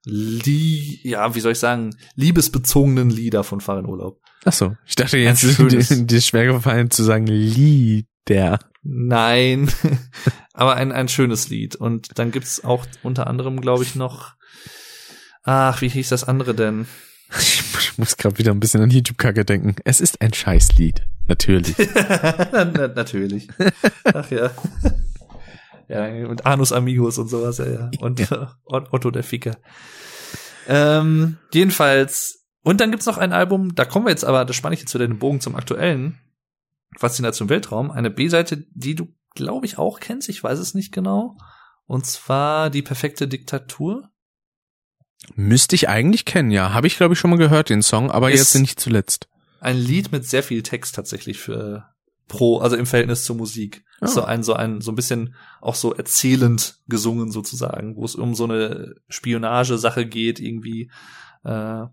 Lie 0.04 1.00
ja, 1.02 1.34
wie 1.34 1.40
soll 1.40 1.52
ich 1.52 1.58
sagen, 1.58 1.96
liebesbezogenen 2.14 3.10
Lieder 3.10 3.42
von 3.42 3.60
Farin 3.60 3.86
Urlaub. 3.86 4.20
Ach 4.44 4.52
so. 4.52 4.76
Ich 4.86 4.94
dachte 4.94 5.18
jetzt, 5.18 5.42
dir 5.58 5.78
ist 6.16 6.26
schwer 6.26 6.46
gefallen 6.46 6.90
zu 6.90 7.02
sagen 7.02 7.26
Lieder. 7.26 8.60
Nein, 8.88 9.68
aber 10.56 10.74
ein, 10.74 10.90
ein 10.90 11.08
schönes 11.08 11.48
Lied. 11.48 11.76
Und 11.76 12.18
dann 12.18 12.32
gibt's 12.32 12.64
auch 12.64 12.86
unter 13.02 13.26
anderem, 13.26 13.60
glaube 13.60 13.84
ich, 13.84 13.94
noch. 13.94 14.34
Ach, 15.44 15.80
wie 15.82 15.88
hieß 15.88 16.08
das 16.08 16.24
andere 16.24 16.54
denn? 16.54 16.86
Ich 17.38 17.98
muss 17.98 18.16
gerade 18.16 18.38
wieder 18.38 18.52
ein 18.52 18.60
bisschen 18.60 18.82
an 18.82 18.90
YouTube-Kacke 18.90 19.44
denken. 19.44 19.76
Es 19.84 20.00
ist 20.00 20.20
ein 20.20 20.32
Scheißlied. 20.32 21.02
Natürlich. 21.28 21.76
Na, 22.52 22.88
natürlich. 22.88 23.48
Ach 24.04 24.30
ja. 24.30 24.50
Ja, 25.88 26.26
und 26.26 26.46
Anus 26.46 26.72
Amigos 26.72 27.18
und 27.18 27.28
sowas, 27.28 27.58
ja, 27.58 27.66
ja. 27.66 27.90
Und 28.00 28.20
äh, 28.20 28.46
Otto 28.64 29.10
der 29.10 29.22
Ficker. 29.22 29.56
Ähm, 30.68 31.38
jedenfalls, 31.52 32.46
und 32.62 32.80
dann 32.80 32.90
gibt's 32.90 33.06
noch 33.06 33.18
ein 33.18 33.32
Album, 33.32 33.74
da 33.74 33.84
kommen 33.84 34.06
wir 34.06 34.10
jetzt 34.10 34.24
aber, 34.24 34.44
das 34.44 34.56
spanne 34.56 34.74
ich 34.74 34.80
jetzt 34.80 34.94
wieder 34.94 35.06
den 35.06 35.18
Bogen 35.18 35.40
zum 35.40 35.54
aktuellen. 35.54 36.18
Faszination 36.96 37.48
Weltraum. 37.48 37.90
Eine 37.90 38.10
B-Seite, 38.10 38.64
die 38.72 38.94
du, 38.94 39.08
glaube 39.36 39.66
ich, 39.66 39.78
auch 39.78 40.00
kennst, 40.00 40.28
ich 40.28 40.42
weiß 40.42 40.58
es 40.58 40.74
nicht 40.74 40.92
genau. 40.92 41.36
Und 41.86 42.04
zwar 42.06 42.70
die 42.70 42.82
perfekte 42.82 43.28
Diktatur. 43.28 44.10
Müsste 45.34 45.76
ich 45.76 45.88
eigentlich 45.88 46.24
kennen, 46.24 46.50
ja. 46.50 46.72
Habe 46.72 46.88
ich, 46.88 46.96
glaube 46.96 47.14
ich, 47.14 47.20
schon 47.20 47.30
mal 47.30 47.38
gehört, 47.38 47.70
den 47.70 47.82
Song, 47.82 48.10
aber 48.10 48.30
Ist- 48.30 48.40
jetzt 48.54 48.60
nicht 48.60 48.80
zuletzt. 48.80 49.28
Ein 49.60 49.78
Lied 49.78 50.12
mit 50.12 50.26
sehr 50.26 50.42
viel 50.42 50.62
Text 50.62 50.94
tatsächlich 50.94 51.38
für 51.38 51.86
pro, 52.28 52.58
also 52.58 52.76
im 52.76 52.86
Verhältnis 52.86 53.24
zur 53.24 53.36
Musik. 53.36 53.84
Oh. 54.00 54.06
So 54.06 54.22
ein, 54.24 54.42
so 54.42 54.52
ein, 54.52 54.80
so 54.80 54.92
ein 54.92 54.96
bisschen 54.96 55.34
auch 55.60 55.74
so 55.74 55.94
erzählend 55.94 56.78
gesungen 56.88 57.30
sozusagen, 57.30 57.96
wo 57.96 58.04
es 58.04 58.14
um 58.14 58.34
so 58.34 58.44
eine 58.44 58.94
Spionagesache 59.08 60.06
geht 60.06 60.40
irgendwie. 60.40 60.90
Äh, 61.44 61.84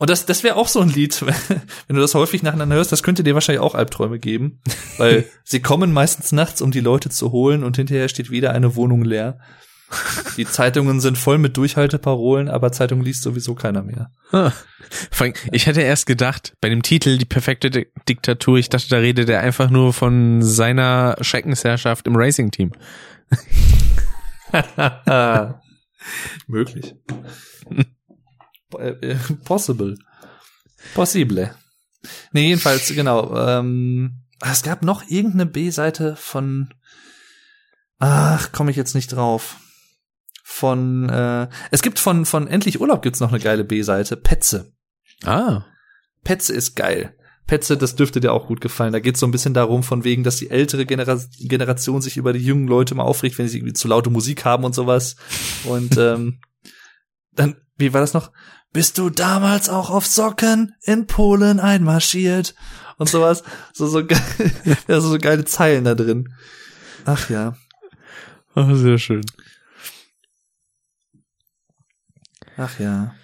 und 0.00 0.10
das, 0.10 0.26
das 0.26 0.42
wäre 0.42 0.56
auch 0.56 0.66
so 0.66 0.80
ein 0.80 0.88
Lied, 0.88 1.20
wenn 1.86 1.94
du 1.94 2.00
das 2.00 2.14
häufig 2.14 2.42
nacheinander 2.42 2.74
hörst, 2.76 2.90
das 2.90 3.02
könnte 3.04 3.22
dir 3.22 3.34
wahrscheinlich 3.34 3.62
auch 3.62 3.74
Albträume 3.76 4.18
geben, 4.18 4.60
weil 4.98 5.26
sie 5.44 5.60
kommen 5.60 5.92
meistens 5.92 6.32
nachts, 6.32 6.60
um 6.62 6.72
die 6.72 6.80
Leute 6.80 7.10
zu 7.10 7.30
holen 7.30 7.62
und 7.62 7.76
hinterher 7.76 8.08
steht 8.08 8.30
wieder 8.30 8.50
eine 8.52 8.74
Wohnung 8.74 9.04
leer. 9.04 9.38
Die 10.36 10.46
Zeitungen 10.46 11.00
sind 11.00 11.18
voll 11.18 11.38
mit 11.38 11.56
Durchhalteparolen, 11.56 12.48
aber 12.48 12.70
Zeitungen 12.72 13.04
liest 13.04 13.22
sowieso 13.22 13.54
keiner 13.56 13.82
mehr. 13.82 14.10
Ah. 14.30 14.52
Ich 15.50 15.66
hätte 15.66 15.82
erst 15.82 16.06
gedacht, 16.06 16.54
bei 16.60 16.68
dem 16.68 16.82
Titel 16.82 17.18
Die 17.18 17.24
perfekte 17.24 17.70
Di- 17.70 17.88
Diktatur, 18.08 18.56
ich 18.58 18.68
dachte, 18.68 18.88
da 18.88 18.98
redet 18.98 19.28
er 19.28 19.40
einfach 19.40 19.68
nur 19.68 19.92
von 19.92 20.42
seiner 20.42 21.16
Schreckensherrschaft 21.20 22.06
im 22.06 22.14
Racing-Team. 22.16 22.72
Möglich. 26.46 26.94
Äh, 28.80 29.12
äh, 29.12 29.16
Possible. 29.44 29.96
Possible. 30.94 31.54
Nee, 32.32 32.48
jedenfalls, 32.48 32.88
genau. 32.94 33.36
Ähm, 33.36 34.22
es 34.40 34.62
gab 34.62 34.82
noch 34.82 35.08
irgendeine 35.08 35.46
B-Seite 35.46 36.16
von. 36.16 36.72
Ach, 37.98 38.52
komme 38.52 38.70
ich 38.70 38.76
jetzt 38.76 38.94
nicht 38.94 39.08
drauf. 39.08 39.56
Von, 40.42 41.08
äh, 41.08 41.48
es 41.70 41.82
gibt 41.82 41.98
von, 41.98 42.24
von 42.24 42.48
Endlich 42.48 42.80
Urlaub 42.80 43.02
gibt's 43.02 43.20
noch 43.20 43.30
eine 43.30 43.40
geile 43.40 43.64
B-Seite. 43.64 44.16
Petze. 44.16 44.72
Ah. 45.24 45.64
Petze 46.24 46.54
ist 46.54 46.74
geil. 46.74 47.14
Petze, 47.46 47.76
das 47.76 47.96
dürfte 47.96 48.20
dir 48.20 48.32
auch 48.32 48.46
gut 48.46 48.60
gefallen. 48.60 48.92
Da 48.92 49.00
geht's 49.00 49.20
so 49.20 49.26
ein 49.26 49.32
bisschen 49.32 49.54
darum, 49.54 49.82
von 49.82 50.04
wegen, 50.04 50.22
dass 50.22 50.36
die 50.36 50.50
ältere 50.50 50.86
Genera 50.86 51.20
Generation 51.40 52.00
sich 52.00 52.16
über 52.16 52.32
die 52.32 52.44
jungen 52.44 52.68
Leute 52.68 52.94
mal 52.94 53.02
aufregt, 53.02 53.38
wenn 53.38 53.48
sie 53.48 53.58
irgendwie 53.58 53.74
zu 53.74 53.88
laute 53.88 54.08
Musik 54.08 54.44
haben 54.44 54.64
und 54.64 54.74
sowas. 54.74 55.16
Und 55.64 55.96
ähm, 55.98 56.40
dann, 57.32 57.56
wie 57.76 57.92
war 57.92 58.00
das 58.00 58.14
noch? 58.14 58.30
Bist 58.72 58.98
du 58.98 59.10
damals 59.10 59.68
auch 59.68 59.90
auf 59.90 60.06
Socken 60.06 60.74
in 60.82 61.06
Polen 61.06 61.58
einmarschiert? 61.58 62.54
Und 62.98 63.08
sowas. 63.08 63.42
So, 63.72 63.86
so, 63.86 64.04
ge 64.04 64.16
ja, 64.88 65.00
so 65.00 65.16
geile 65.18 65.44
Zeilen 65.44 65.84
da 65.84 65.94
drin. 65.94 66.32
Ach 67.04 67.30
ja. 67.30 67.56
Oh, 68.54 68.74
sehr 68.74 68.98
schön. 68.98 69.22
Ach 72.56 72.78
ja. 72.78 73.14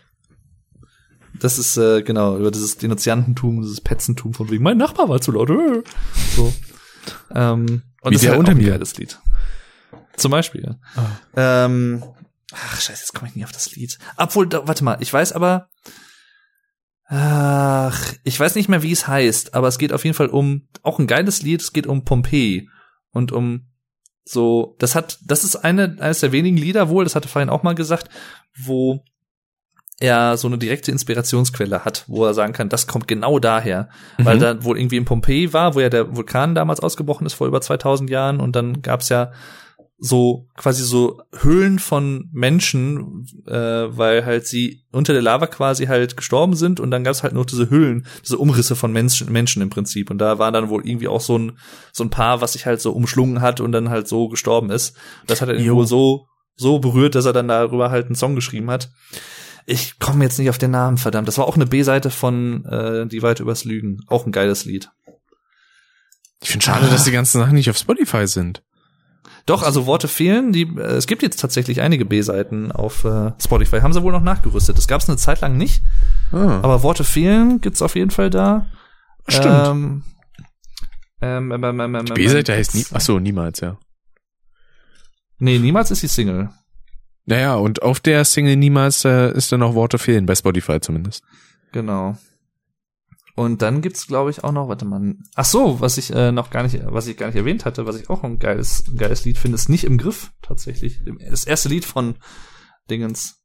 Das 1.35 1.59
ist, 1.59 1.77
äh, 1.77 2.03
genau, 2.03 2.39
über 2.39 2.51
dieses 2.51 2.79
Denunziantentum, 2.79 3.61
dieses 3.61 3.81
Petzentum 3.83 4.33
von 4.33 4.51
wegen, 4.51 4.65
mein 4.65 4.79
Nachbar 4.79 5.09
war 5.09 5.21
zu 5.21 5.33
laut. 5.33 5.51
äh. 5.51 5.83
So. 6.35 6.53
Ähm, 7.35 7.83
und 8.01 8.11
Wie 8.11 8.15
das 8.15 8.23
der 8.23 8.31
ist 8.31 8.31
halt 8.31 8.39
unter 8.39 8.51
ein 8.53 8.57
mir. 8.57 8.71
geiles 8.71 8.97
Lied. 8.97 9.21
Zum 10.17 10.31
Beispiel, 10.31 10.65
ja. 10.97 11.67
Ähm, 11.67 12.03
ach, 12.57 12.81
scheiße, 12.81 13.01
jetzt 13.03 13.15
komme 13.15 13.29
ich 13.29 13.37
nie 13.37 13.45
auf 13.45 13.53
das 13.53 13.75
Lied. 13.75 13.99
Obwohl, 14.17 14.47
da, 14.47 14.67
warte 14.67 14.85
mal, 14.85 14.97
ich 15.01 15.13
weiß 15.13 15.33
aber, 15.33 15.69
ach, 17.09 18.13
ich 18.25 18.39
weiß 18.39 18.55
nicht 18.55 18.69
mehr, 18.69 18.83
wie 18.83 18.93
es 18.93 19.07
heißt, 19.07 19.55
aber 19.55 19.69
es 19.69 19.79
geht 19.79 19.93
auf 19.93 20.05
jeden 20.05 20.17
Fall 20.17 20.29
um, 20.29 20.69
auch 20.83 20.99
ein 20.99 21.07
geiles 21.07 21.43
Lied, 21.43 21.61
es 21.61 21.73
geht 21.73 21.87
um 21.87 22.05
Pompeji 22.05 22.69
und 23.13 23.33
um 23.33 23.69
so, 24.25 24.75
das 24.81 24.95
hat, 24.97 25.19
das 25.25 25.45
ist 25.45 25.57
eine, 25.57 25.97
eines 26.01 26.21
der 26.21 26.33
wenigen 26.33 26.57
Lieder 26.57 26.89
wohl, 26.89 27.05
das 27.05 27.15
hatte 27.15 27.29
vorhin 27.29 27.51
auch 27.51 27.63
mal 27.63 27.75
gesagt, 27.77 28.09
wo 28.59 29.05
er 30.01 30.37
so 30.37 30.49
eine 30.49 30.59
direkte 30.59 30.91
Inspirationsquelle 30.91 31.85
hat, 31.85 32.05
wo 32.07 32.27
er 32.27 32.35
sagen 32.35 32.53
kann, 32.53 32.69
das 32.69 32.87
kommt 32.87 33.09
genau 33.09 33.39
daher, 33.39 33.89
weil 34.19 34.37
Mhm. 34.37 34.41
da 34.41 34.65
wohl 34.65 34.79
irgendwie 34.79 34.97
in 34.99 35.05
Pompeji 35.07 35.53
war, 35.55 35.75
wo 35.75 35.81
ja 35.81 35.89
der 35.89 36.15
Vulkan 36.17 36.55
damals 36.55 36.81
ausgebrochen 36.81 37.27
ist 37.27 37.35
vor 37.35 37.47
über 37.47 37.61
2000 37.61 38.11
Jahren 38.11 38.41
und 38.41 38.55
dann 38.57 38.83
gab's 38.83 39.09
ja 39.09 39.33
so 39.99 40.47
quasi 40.57 40.85
so 40.85 41.23
Höhlen 41.33 41.79
von 41.79 42.29
Menschen, 42.33 43.27
äh, 43.47 43.53
weil 43.97 44.27
halt 44.27 44.47
sie 44.47 44.85
unter 44.93 45.15
der 45.15 45.23
Lava 45.23 45.47
quasi 45.47 45.87
halt 45.87 46.17
gestorben 46.17 46.55
sind 46.55 46.81
und 46.81 46.91
dann 46.91 47.03
gab's 47.03 47.23
halt 47.23 47.33
noch 47.33 47.47
diese 47.47 47.71
Höhlen, 47.71 48.07
diese 48.23 48.37
Umrisse 48.37 48.77
von 48.77 48.93
Menschen, 48.93 49.33
Menschen 49.33 49.63
im 49.63 49.71
Prinzip 49.71 50.11
und 50.11 50.19
da 50.19 50.39
war 50.39 50.53
dann 50.53 50.69
wohl 50.69 50.87
irgendwie 50.87 51.09
auch 51.09 51.23
so 51.23 51.39
ein 51.39 51.59
so 51.93 52.05
ein 52.05 52.11
Paar, 52.11 52.43
was 52.43 52.53
sich 52.53 52.67
halt 52.67 52.81
so 52.81 52.93
umschlungen 52.93 53.41
hat 53.41 53.61
und 53.61 53.73
dann 53.73 53.89
halt 53.89 54.07
so 54.07 54.29
gestorben 54.29 54.71
ist. 54.71 54.97
Das 55.27 55.41
hat 55.41 55.49
er 55.49 55.59
Jo. 55.59 55.77
wohl 55.77 55.87
so 55.87 56.27
so 56.57 56.79
berührt, 56.79 57.15
dass 57.15 57.25
er 57.25 57.33
dann 57.33 57.49
darüber 57.49 57.91
halt 57.91 58.07
einen 58.07 58.15
Song 58.17 58.35
geschrieben 58.35 58.71
hat. 58.71 58.91
Ich 59.67 59.99
komme 59.99 60.25
jetzt 60.25 60.39
nicht 60.39 60.49
auf 60.49 60.59
den 60.59 60.71
Namen, 60.71 60.97
verdammt. 60.97 61.27
Das 61.27 61.39
war 61.39 61.47
auch 61.47 61.57
eine 61.57 61.67
B-Seite 61.67 62.11
von 62.11 62.65
äh, 62.67 63.07
Die 63.07 63.23
Weite 63.23 63.43
übers 63.43 63.65
Lügen. 63.65 63.99
Auch 64.07 64.25
ein 64.25 64.33
geiles 64.33 64.65
Lied. 64.65 64.91
Ich 66.41 66.51
finde 66.51 66.65
schade, 66.65 66.87
dass 66.89 67.05
die 67.05 67.11
ganzen 67.11 67.41
Sachen 67.41 67.55
nicht 67.55 67.69
auf 67.69 67.77
Spotify 67.77 68.27
sind. 68.27 68.63
Doch, 69.47 69.63
also 69.63 69.87
Worte 69.87 70.09
fehlen. 70.09 70.53
Die, 70.53 70.63
äh, 70.63 70.97
es 70.97 71.07
gibt 71.07 71.23
jetzt 71.23 71.41
tatsächlich 71.41 71.81
einige 71.81 72.05
B-Seiten 72.05 72.73
auf 72.73 73.05
äh, 73.05 73.33
Spotify. 73.41 73.81
Haben 73.81 73.93
sie 73.93 74.03
wohl 74.03 74.13
noch 74.13 74.23
nachgerüstet. 74.23 74.77
Das 74.77 74.89
gab 74.89 75.01
es 75.01 75.09
eine 75.09 75.19
Zeit 75.19 75.41
lang 75.41 75.57
nicht. 75.57 75.83
Ah. 76.33 76.61
Aber 76.63 76.83
Worte 76.83 77.05
fehlen 77.05 77.61
gibt's 77.61 77.81
auf 77.81 77.95
jeden 77.95 78.11
Fall 78.11 78.29
da. 78.29 78.67
Stimmt. 79.29 79.47
Ähm, 79.47 80.03
ähm, 81.21 81.53
ähm, 81.53 81.81
ähm, 81.81 81.95
ähm, 81.95 82.05
die 82.07 82.13
B-Seite 82.13 82.53
heißt 82.53 82.75
nie, 82.75 82.85
ach 82.93 83.01
so, 83.01 83.19
niemals, 83.19 83.61
ja. 83.61 83.79
Nee, 85.39 85.59
niemals 85.59 85.91
ist 85.91 86.03
die 86.03 86.09
Single. 86.09 86.51
Naja, 87.25 87.55
und 87.55 87.83
auf 87.83 88.01
der 88.01 88.25
Single 88.25 88.57
niemals 88.57 89.05
äh, 89.05 89.33
ist 89.33 89.51
dann 89.51 89.61
noch 89.61 89.75
Worte 89.75 89.99
fehlen, 89.99 90.27
bei 90.27 90.35
Spotify 90.35 90.81
zumindest. 90.81 91.23
Genau. 91.73 92.17
Und 93.37 93.61
dann 93.63 93.83
gibt's, 93.83 94.07
glaube 94.07 94.31
ich, 94.31 94.43
auch 94.45 94.53
noch, 94.53 94.69
warte 94.69 94.87
mal. 94.87 95.15
Ach 95.35 95.45
so, 95.45 95.79
was 95.81 95.99
ich 95.99 96.11
äh, 96.11 96.33
noch 96.33 96.49
gar 96.51 96.63
nicht, 96.63 96.81
was 96.87 97.07
ich 97.07 97.17
gar 97.19 97.27
nicht 97.27 97.37
erwähnt 97.37 97.65
hatte, 97.67 97.85
was 97.87 97.97
ich 98.01 98.09
auch 98.09 98.25
ein 98.25 98.39
geiles, 98.39 98.85
ein 98.89 98.97
geiles 98.97 99.25
Lied 99.27 99.37
finde, 99.39 99.57
ist 99.57 99.69
nicht 99.69 99.85
im 99.85 99.99
Griff 99.99 100.33
tatsächlich. 100.41 101.03
Das 101.31 101.45
erste 101.45 101.69
Lied 101.69 101.85
von 101.85 102.17
Dingens. 102.89 103.43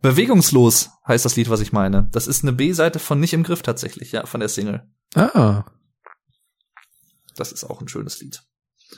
Bewegungslos 0.00 0.90
heißt 1.08 1.24
das 1.24 1.34
Lied, 1.34 1.50
was 1.50 1.60
ich 1.60 1.72
meine. 1.72 2.08
Das 2.12 2.28
ist 2.28 2.44
eine 2.44 2.52
B-Seite 2.52 3.00
von 3.00 3.18
nicht 3.18 3.32
im 3.32 3.42
Griff 3.42 3.62
tatsächlich, 3.62 4.12
ja, 4.12 4.26
von 4.26 4.38
der 4.40 4.48
Single. 4.48 4.88
Ah, 5.14 5.64
Das 7.34 7.50
ist 7.50 7.64
auch 7.64 7.80
ein 7.80 7.88
schönes 7.88 8.20
Lied. 8.20 8.42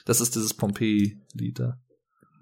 Das 0.05 0.21
ist 0.21 0.35
dieses 0.35 0.53
Pompeii-Lied 0.55 1.59
da. 1.59 1.79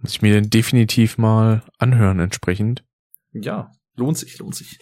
muss 0.01 0.11
ich 0.11 0.23
mir 0.23 0.43
definitiv 0.43 1.19
mal 1.19 1.63
anhören 1.79 2.19
entsprechend. 2.19 2.85
Ja, 3.33 3.71
lohnt 3.95 4.19
sich, 4.19 4.39
lohnt 4.39 4.57
sich. 4.57 4.79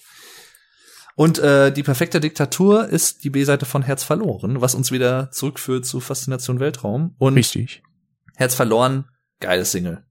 Und 1.17 1.39
äh, 1.39 1.73
die 1.73 1.83
perfekte 1.83 2.21
Diktatur 2.21 2.87
ist 2.89 3.25
die 3.25 3.31
B-Seite 3.31 3.65
von 3.67 3.83
Herz 3.83 4.05
verloren, 4.05 4.61
was 4.61 4.75
uns 4.75 4.93
wieder 4.93 5.31
zurückführt 5.33 5.85
zu 5.87 5.99
Faszination 6.01 6.61
Weltraum. 6.61 7.15
Und 7.19 7.35
Richtig. 7.35 7.83
Herz 8.37 8.55
verloren, 8.55 9.07
geiles 9.41 9.73
Single. 9.73 10.05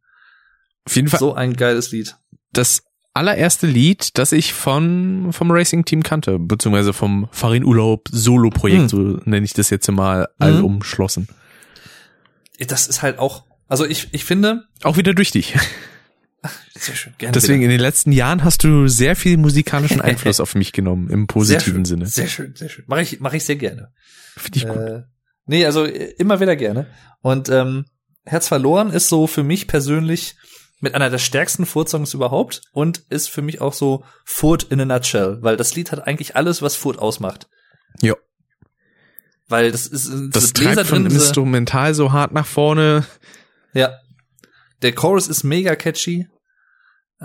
Auf 0.86 0.96
jeden 0.96 1.08
Fall 1.08 1.20
So 1.20 1.34
ein 1.36 1.54
geiles 1.56 1.92
Lied. 1.92 2.16
das 2.54 2.82
allererste 3.14 3.66
Lied, 3.68 4.18
das 4.18 4.32
ich 4.34 4.54
von 4.54 5.32
vom 5.32 5.50
Racing 5.52 5.86
Team 5.86 6.04
kannte, 6.04 6.38
beziehungsweise 6.38 6.92
vom 6.92 7.30
Farin 7.32 7.64
Urlaub 7.64 8.10
Solo 8.12 8.50
Projekt, 8.50 8.82
Hm. 8.82 8.90
so 8.90 8.98
nenne 9.26 9.46
ich 9.46 9.54
das 9.54 9.70
jetzt 9.70 9.90
mal 9.90 10.28
allumschlossen. 10.40 11.30
Das 12.68 12.88
ist 12.88 13.02
halt 13.04 13.20
auch, 13.20 13.44
also 13.68 13.86
ich, 13.86 14.10
ich 14.12 14.26
finde, 14.26 14.64
Auch 14.84 14.98
wieder 14.98 15.14
durch 15.14 15.32
dich. 15.32 15.56
sehr 16.76 16.96
schön, 16.96 17.14
gerne 17.18 17.32
Deswegen 17.34 17.56
wieder. 17.60 17.66
in 17.66 17.70
den 17.72 17.80
letzten 17.80 18.12
Jahren 18.12 18.44
hast 18.44 18.64
du 18.64 18.88
sehr 18.88 19.16
viel 19.16 19.38
musikalischen 19.38 20.02
Einfluss 20.02 20.40
auf 20.40 20.56
mich 20.56 20.72
genommen 20.74 21.10
im 21.10 21.22
sehr 21.22 21.28
positiven 21.28 21.74
schön, 21.78 21.86
Sinne. 21.86 22.06
Sehr 22.08 22.28
schön, 22.28 22.56
sehr 22.56 22.70
schön. 22.70 22.86
Mache 22.88 23.02
ich, 23.02 23.20
mach 23.20 23.34
ich 23.34 23.44
sehr 23.46 23.56
gerne. 23.56 23.92
Finde 24.38 24.58
ich 24.60 24.68
gut. 24.68 24.78
Äh, 24.78 25.04
nee, 25.46 25.66
also 25.66 25.86
äh, 25.86 26.14
immer 26.18 26.40
wieder 26.40 26.56
gerne. 26.56 26.88
Und 27.22 27.50
ähm, 27.50 27.86
Herz 28.26 28.48
verloren 28.48 28.90
ist 28.92 29.10
so 29.10 29.28
für 29.28 29.44
mich 29.44 29.68
persönlich 29.68 30.36
mit 30.82 30.94
einer 30.94 31.10
der 31.10 31.20
stärksten 31.20 31.66
Furt-Songs 31.66 32.14
überhaupt 32.14 32.62
und 32.74 33.00
ist 33.10 33.30
für 33.30 33.42
mich 33.42 33.62
auch 33.62 33.74
so 33.74 34.04
Furt 34.26 34.64
in 34.64 34.82
a 34.82 34.86
nutshell, 34.86 35.38
weil 35.42 35.58
das 35.58 35.76
Lied 35.76 35.92
hat 35.92 36.06
eigentlich 36.06 36.36
alles, 36.36 36.62
was 36.62 36.76
Furt 36.76 37.00
ausmacht. 37.00 37.48
Ja. 38.02 38.16
Weil 39.48 39.72
das 39.72 39.88
ist 39.88 40.10
Das 40.32 40.52
diese 40.52 40.54
Bläser 40.54 40.76
treibt 40.76 40.88
von 40.90 41.02
drin, 41.04 41.10
diese- 41.10 41.22
Instrumental 41.26 41.94
so 41.94 42.12
hart 42.12 42.32
nach 42.34 42.46
vorne. 42.48 43.06
ja. 43.74 43.94
Der 44.82 44.94
Chorus 44.94 45.30
ist 45.30 45.44
mega 45.44 45.76
catchy. 45.76 46.28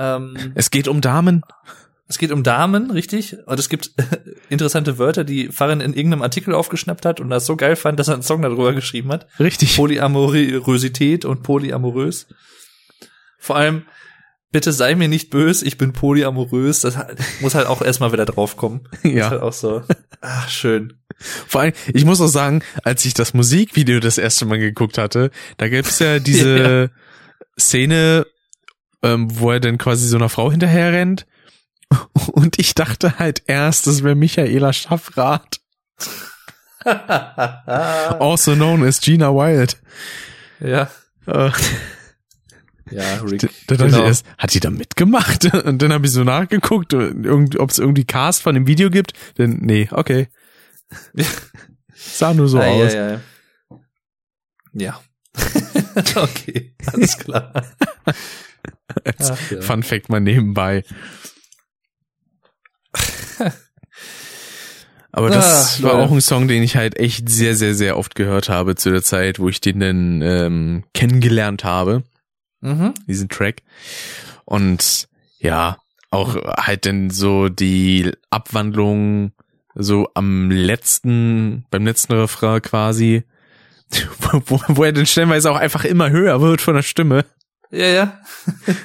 Ähm, 0.01 0.53
Es 0.55 0.71
geht 0.71 0.89
um 0.89 1.01
Damen. 1.01 1.43
Es 2.09 2.19
geht 2.19 2.33
um 2.33 2.43
Damen, 2.43 2.91
richtig? 2.91 3.37
Und 3.47 3.61
es 3.61 3.69
gibt 3.69 3.93
interessante 4.49 4.99
Wörter, 4.99 5.23
die 5.23 5.49
Farin 5.49 5.81
in 5.81 5.95
irgendeinem 5.95 6.23
Artikel 6.23 6.55
aufgeschnappt 6.55 7.05
hat 7.05 7.21
und 7.21 7.31
das 7.31 7.47
so 7.47 7.55
geil 7.55 7.77
fand, 7.77 8.01
dass 8.01 8.09
er 8.09 8.15
einen 8.15 8.23
Song 8.25 8.43
darüber 8.43 8.73
geschrieben 8.73 9.13
hat. 9.13 9.27
Richtig. 9.39 9.77
Polyamorosität 9.77 11.25
und 11.25 11.43
polyamorös. 11.45 12.27
Vor 13.39 13.57
allem, 13.57 13.83
bitte 14.51 14.73
sei 14.73 14.97
mir 14.97 15.07
nicht 15.09 15.31
böse, 15.31 15.65
ich 15.65 15.79
bin 15.79 15.93
polyamorös. 15.93 16.81
Das 16.81 16.99
muss 17.41 17.55
halt 17.55 17.67
auch 17.69 17.81
erstmal 17.83 18.13
wieder 18.13 18.25
draufkommen. 18.27 18.89
Ist 19.03 19.13
Ja. 19.13 19.31
halt 19.31 19.43
auch 19.43 19.53
so. 19.53 19.83
Ach, 20.21 20.49
schön. 20.49 20.95
Vor 21.47 21.61
allem, 21.61 21.75
ich 21.93 22.05
muss 22.05 22.21
auch 22.21 22.27
sagen, 22.29 22.63
als 22.83 23.05
ich 23.05 23.15
das 23.15 23.35
Musikvideo 23.35 24.01
das 24.01 24.19
erste 24.19 24.47
Mal 24.47 24.59
geguckt 24.59 24.99
hatte, 24.99 25.31
da 25.59 25.69
gab 25.69 25.85
es 25.85 25.99
ja 26.01 26.19
diese 26.19 26.91
Szene, 27.59 28.27
ähm, 29.03 29.29
wo 29.39 29.51
er 29.51 29.61
dann 29.61 29.79
quasi 29.79 30.07
so 30.09 30.17
einer 30.17 30.29
Frau 30.29 30.51
hinterher 30.51 30.93
rennt. 30.93 31.27
Und 32.33 32.59
ich 32.59 32.75
dachte 32.75 33.19
halt 33.19 33.43
erst, 33.47 33.87
das 33.87 34.03
wäre 34.03 34.15
Michaela 34.15 34.73
Schaffrath. 34.73 35.61
Also 36.85 38.55
known 38.55 38.83
as 38.85 39.01
Gina 39.03 39.29
Wild. 39.35 39.77
ja. 40.61 40.91
Äh, 41.27 41.51
Ja, 42.91 43.17
Rick. 43.23 43.41
Da 43.43 43.49
da 43.69 43.75
dachte 43.77 43.91
genau. 43.91 43.99
ich 43.99 44.05
erst, 44.07 44.27
hat 44.39 44.55
die 44.55 44.61
da 44.61 44.71
mitgemacht? 44.71 45.53
Und 45.65 45.81
dann 45.83 45.93
habe 45.93 46.07
ich 46.07 46.13
so 46.13 46.25
nachgeguckt, 46.25 46.95
ob 46.95 47.71
es 47.71 47.79
irgendwie 47.79 48.05
Cast 48.05 48.43
von 48.43 48.55
dem 48.55 48.67
Video 48.67 48.91
gibt. 48.91 49.13
Denn 49.39 49.59
nee, 49.61 49.89
okay. 49.93 50.29
Sah 51.95 52.33
nur 52.35 52.49
so 52.49 52.59
Ah, 52.59 52.67
aus. 52.67 52.95
Ja, 52.95 53.11
ja, 53.11 53.21
ja. 54.73 54.91
ja. 54.97 55.01
okay, 56.23 56.75
alles 56.87 57.17
klar. 57.19 57.53
Als 59.05 59.51
ja. 59.51 59.61
Fun 59.61 59.83
Fact 59.83 60.09
mal 60.09 60.21
nebenbei. 60.21 60.83
Aber 65.13 65.29
das 65.31 65.81
Ah, 65.81 65.83
war 65.85 65.95
auch 65.95 66.13
ein 66.13 66.21
Song, 66.21 66.47
den 66.47 66.63
ich 66.63 66.77
halt 66.77 66.97
echt 66.97 67.29
sehr, 67.29 67.57
sehr, 67.57 67.75
sehr 67.75 67.99
oft 67.99 68.15
gehört 68.15 68.49
habe 68.49 68.77
zu 68.77 68.91
der 68.91 69.03
Zeit, 69.03 69.39
wo 69.41 69.49
ich 69.49 69.61
den 69.61 69.81
dann 69.81 70.23
ähm, 70.23 70.85
kennengelernt 70.95 71.65
habe, 71.65 72.05
Mhm. 72.61 72.95
diesen 73.07 73.29
Track. 73.29 73.63
Und 74.45 75.09
ja, 75.39 75.79
auch 76.11 76.37
halt 76.57 76.87
dann 76.87 77.11
so 77.11 77.49
die 77.49 78.13
Abwandlung 78.31 79.33
so 79.75 80.09
am 80.15 80.51
letzten, 80.51 81.65
beim 81.71 81.87
letzten 81.87 82.13
Refrain 82.13 82.61
quasi, 82.63 83.25
wo, 84.47 84.61
wo 84.69 84.85
er 84.85 84.93
dann 84.93 85.07
stellenweise 85.07 85.51
auch 85.51 85.57
einfach 85.57 85.85
immer 85.85 86.11
höher 86.11 86.41
wird 86.41 86.61
von 86.61 86.75
der 86.75 86.83
Stimme. 86.83 87.25
Ja, 87.71 87.87
ja. 87.87 88.21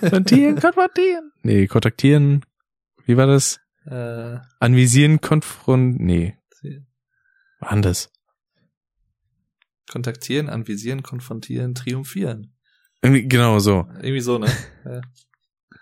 Kontaktieren, 0.01 0.59
konfrontieren. 0.59 1.31
Nee, 1.43 1.67
kontaktieren. 1.67 2.45
Wie 3.05 3.17
war 3.17 3.27
das? 3.27 3.59
Äh, 3.85 4.37
Anvisieren, 4.59 5.21
konfront, 5.21 5.99
nee. 5.99 6.35
War 7.59 7.71
anders. 7.71 8.11
kontaktieren, 9.91 10.49
anvisieren, 10.49 11.03
konfrontieren, 11.03 11.75
triumphieren. 11.75 12.55
Irgendwie, 13.01 13.27
genau 13.27 13.59
so. 13.59 13.87
Irgendwie 13.97 14.21
so, 14.21 14.37
ne? 14.39 14.47
ja. 14.85 15.01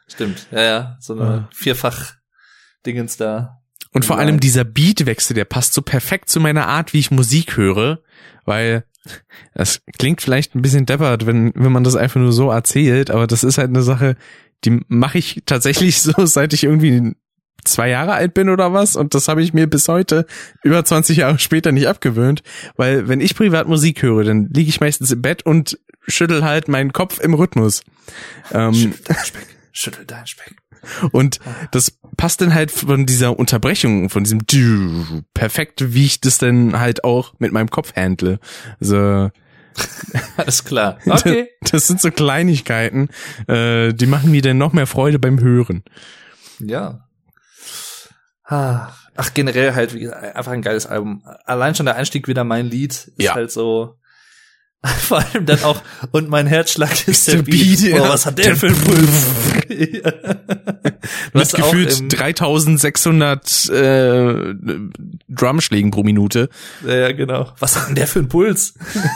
Stimmt. 0.08 0.48
Ja, 0.52 0.62
ja. 0.62 0.98
So 1.00 1.14
eine 1.14 1.24
Ah. 1.24 1.50
Vierfach-Dingens 1.54 3.18
da. 3.18 3.62
Und 3.92 4.06
vor 4.06 4.18
allem 4.18 4.40
dieser 4.40 4.64
Beatwechsel, 4.66 5.34
der 5.36 5.46
passt 5.46 5.74
so 5.74 5.82
perfekt 5.82 6.30
zu 6.30 6.40
meiner 6.40 6.68
Art, 6.68 6.94
wie 6.94 7.00
ich 7.00 7.12
Musik 7.12 7.56
höre, 7.58 8.02
weil 8.44 8.86
das 9.54 9.82
klingt 9.98 10.22
vielleicht 10.22 10.56
ein 10.56 10.62
bisschen 10.62 10.86
deppert, 10.86 11.26
wenn, 11.26 11.52
wenn 11.56 11.72
man 11.72 11.84
das 11.84 11.96
einfach 11.96 12.20
nur 12.20 12.34
so 12.34 12.50
erzählt, 12.50 13.12
aber 13.12 13.28
das 13.28 13.44
ist 13.44 13.58
halt 13.58 13.70
eine 13.70 13.84
Sache, 13.84 14.16
die 14.66 14.82
mache 14.88 15.18
ich 15.18 15.44
tatsächlich 15.46 16.02
so, 16.02 16.26
seit 16.26 16.54
ich 16.54 16.64
irgendwie 16.64 17.16
zwei 17.64 17.90
Jahre 17.90 18.14
alt 18.14 18.34
bin 18.34 18.50
oder 18.50 18.74
was 18.74 18.96
und 18.96 19.14
das 19.14 19.28
habe 19.28 19.42
ich 19.42 19.54
mir 19.54 19.68
bis 19.68 19.88
heute 19.88 20.26
über 20.64 20.84
20 20.84 21.18
Jahre 21.18 21.40
später 21.40 21.72
nicht 21.72 21.88
abgewöhnt, 21.88 22.44
weil 22.76 23.08
wenn 23.08 23.22
ich 23.22 23.36
privat 23.36 23.68
Musik 23.68 24.02
höre, 24.02 24.24
dann 24.24 24.50
liege 24.54 24.70
ich 24.70 24.82
meistens 24.82 25.12
im 25.12 25.22
Bett 25.22 25.46
und 25.46 25.80
schüttel 26.08 26.44
halt 26.44 26.68
meinen 26.68 26.92
Kopf 26.92 27.20
im 27.20 27.34
Rhythmus. 27.34 27.84
Ähm, 28.52 28.74
Schüttel 28.74 29.00
dein 29.06 29.26
Speck. 29.26 29.48
Schüttel 29.72 30.06
dein 30.06 30.28
Speck. 30.28 30.56
Und 31.12 31.40
das 31.72 31.98
passt 32.18 32.42
dann 32.42 32.54
halt 32.54 32.72
von 32.72 33.06
dieser 33.06 33.38
Unterbrechung, 33.40 34.10
von 34.10 34.24
diesem 34.24 34.42
Dü- 34.42 35.24
perfekt, 35.34 35.94
wie 35.94 36.06
ich 36.06 36.22
das 36.22 36.38
dann 36.38 36.80
halt 36.80 37.04
auch 37.04 37.34
mit 37.40 37.52
meinem 37.52 37.70
Kopf 37.70 37.96
handle. 37.96 38.40
Also, 38.80 39.30
Alles 40.38 40.64
klar. 40.66 41.00
Okay. 41.06 41.50
das 41.72 41.88
sind 41.88 42.00
so 42.00 42.12
Kleinigkeiten, 42.12 43.10
äh, 43.48 43.92
die 43.94 44.06
machen 44.06 44.30
mir 44.32 44.42
dann 44.44 44.58
noch 44.60 44.72
mehr 44.74 44.86
Freude 44.88 45.18
beim 45.20 45.40
Hören. 45.40 45.84
Ja. 46.60 47.08
Ach, 48.46 49.34
generell 49.34 49.74
halt, 49.74 49.96
einfach 50.36 50.52
ein 50.52 50.62
geiles 50.62 50.86
Album. 50.86 51.24
Allein 51.46 51.74
schon 51.76 51.86
der 51.88 51.96
Einstieg 51.96 52.28
wieder 52.28 52.44
mein 52.44 52.68
Lied 52.68 52.92
ist 52.92 53.14
Ja. 53.18 53.34
halt 53.34 53.52
so. 53.52 53.96
Vor 55.00 55.20
allem 55.20 55.46
dann 55.46 55.64
auch, 55.64 55.82
und 56.12 56.28
mein 56.28 56.46
Herzschlag 56.46 57.08
ist, 57.08 57.30
der 57.30 57.42
Beat. 57.42 57.46
Beat, 57.80 57.92
Boah, 57.92 58.00
ja. 58.00 58.10
was 58.10 58.26
hat 58.26 58.38
der 58.38 58.56
für 58.58 58.68
einen 58.68 58.76
Puls? 58.76 59.26
Du 61.32 61.40
hast 61.40 61.54
gefühlt 61.56 62.00
im- 62.02 62.10
3600 62.10 63.70
äh, 63.70 64.54
Drumschlägen 65.30 65.92
pro 65.92 66.04
Minute. 66.04 66.50
Ja, 66.86 66.96
ja, 66.96 67.12
genau. 67.14 67.54
Was 67.60 67.78
hat 67.80 67.88
denn 67.88 67.96
der 67.96 68.08
für 68.08 68.20
einen 68.20 68.28
Puls? 68.28 68.74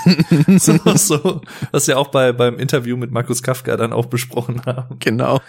so, 0.58 0.80
so, 0.96 1.42
was 1.72 1.88
wir 1.88 1.98
auch 2.00 2.12
bei, 2.12 2.32
beim 2.32 2.60
Interview 2.60 2.96
mit 2.96 3.12
Markus 3.12 3.44
Kafka 3.44 3.76
dann 3.76 3.92
auch 3.92 4.06
besprochen 4.06 4.62
haben. 4.66 4.98
Genau. 5.00 5.42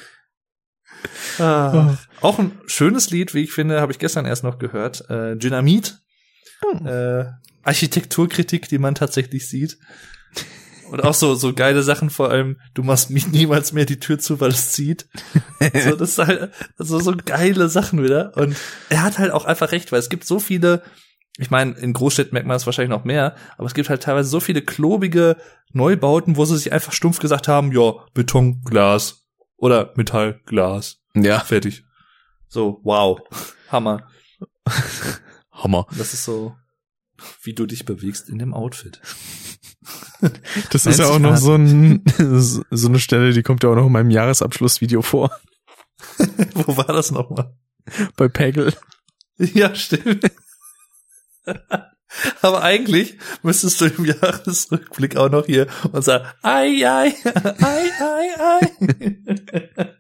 Ah. 1.39 1.97
Auch 2.21 2.41
ein 2.41 2.59
schönes 2.67 3.11
Lied, 3.11 3.35
wie 3.35 3.45
ich 3.45 3.53
finde, 3.53 3.81
habe 3.81 3.93
ich 3.93 4.01
gestern 4.01 4.27
erst 4.27 4.43
noch 4.43 4.59
gehört. 4.59 5.09
Äh, 5.09 5.37
Dynamit. 5.37 5.99
Äh, 6.85 7.27
Architekturkritik, 7.69 8.69
die 8.69 8.79
man 8.79 8.95
tatsächlich 8.95 9.49
sieht. 9.49 9.79
Und 10.91 11.05
auch 11.05 11.13
so, 11.13 11.35
so 11.35 11.53
geile 11.53 11.83
Sachen, 11.83 12.09
vor 12.09 12.31
allem, 12.31 12.59
du 12.73 12.83
machst 12.83 13.11
mich 13.11 13.29
niemals 13.29 13.73
mehr 13.73 13.85
die 13.85 14.01
Tür 14.01 14.19
zu, 14.19 14.41
weil 14.41 14.51
es 14.51 14.73
zieht. 14.73 15.07
so, 15.61 15.97
das 15.97 16.11
ist 16.11 16.19
halt, 16.19 16.51
also 16.79 16.99
so 16.99 17.15
geile 17.25 17.69
Sachen 17.69 18.03
wieder. 18.03 18.33
Und 18.37 18.57
er 18.89 19.03
hat 19.03 19.19
halt 19.19 19.33
auch 19.33 19.45
einfach 19.45 19.71
recht, 19.73 19.93
weil 19.93 19.99
es 19.99 20.09
gibt 20.09 20.25
so 20.25 20.41
viele, 20.41 20.83
ich 21.37 21.51
meine, 21.51 21.73
in 21.73 21.93
Großstädten 21.93 22.33
merkt 22.33 22.49
man 22.49 22.57
es 22.57 22.65
wahrscheinlich 22.65 22.97
noch 22.97 23.05
mehr, 23.05 23.37
aber 23.59 23.67
es 23.67 23.75
gibt 23.75 23.91
halt 23.91 24.03
teilweise 24.03 24.31
so 24.31 24.41
viele 24.41 24.63
klobige 24.63 25.37
Neubauten, 25.73 26.37
wo 26.37 26.47
sie 26.47 26.57
sich 26.57 26.73
einfach 26.73 26.93
stumpf 26.93 27.19
gesagt 27.19 27.49
haben, 27.49 27.71
ja, 27.73 27.93
Beton, 28.15 28.63
Glas 28.63 29.27
oder 29.57 29.93
Metall, 29.97 30.41
Glas. 30.47 31.03
Ja, 31.15 31.41
Fertig. 31.41 31.85
So, 32.49 32.81
wow. 32.83 33.21
Hammer. 33.71 34.09
Hammer. 35.53 35.87
Das 35.99 36.15
ist 36.15 36.25
so, 36.25 36.57
wie 37.43 37.55
du 37.55 37.67
dich 37.67 37.85
bewegst 37.85 38.29
in 38.29 38.39
dem 38.39 38.55
Outfit. 38.55 39.01
Das 40.71 40.85
ist 40.85 40.99
ja 40.99 41.07
auch 41.07 41.21
noch 41.21 41.37
so, 41.37 41.55
ein, 41.55 42.03
so 42.71 42.89
eine 42.89 42.99
Stelle, 42.99 43.33
die 43.33 43.43
kommt 43.45 43.63
ja 43.63 43.71
auch 43.71 43.77
noch 43.77 43.87
in 43.87 43.93
meinem 43.93 44.11
Jahresabschlussvideo 44.11 45.01
vor. 45.01 45.31
Wo 46.55 46.77
war 46.77 46.89
das 46.89 47.13
nochmal? 47.13 47.57
Bei 48.17 48.29
Peggle. 48.29 48.75
Ja, 49.39 49.75
stimmt. 49.75 50.31
Aber 52.43 52.63
eigentlich 52.63 53.17
müsstest 53.43 53.81
du 53.81 53.87
im 53.87 54.05
Jahresrückblick 54.05 55.17
auch 55.17 55.31
noch 55.31 55.47
hier 55.47 55.69
unser 55.93 56.35
Ei, 56.43 56.85
ei, 56.85 57.15
ei, 57.25 57.91
ei, 58.01 58.41
ei. 58.41 59.95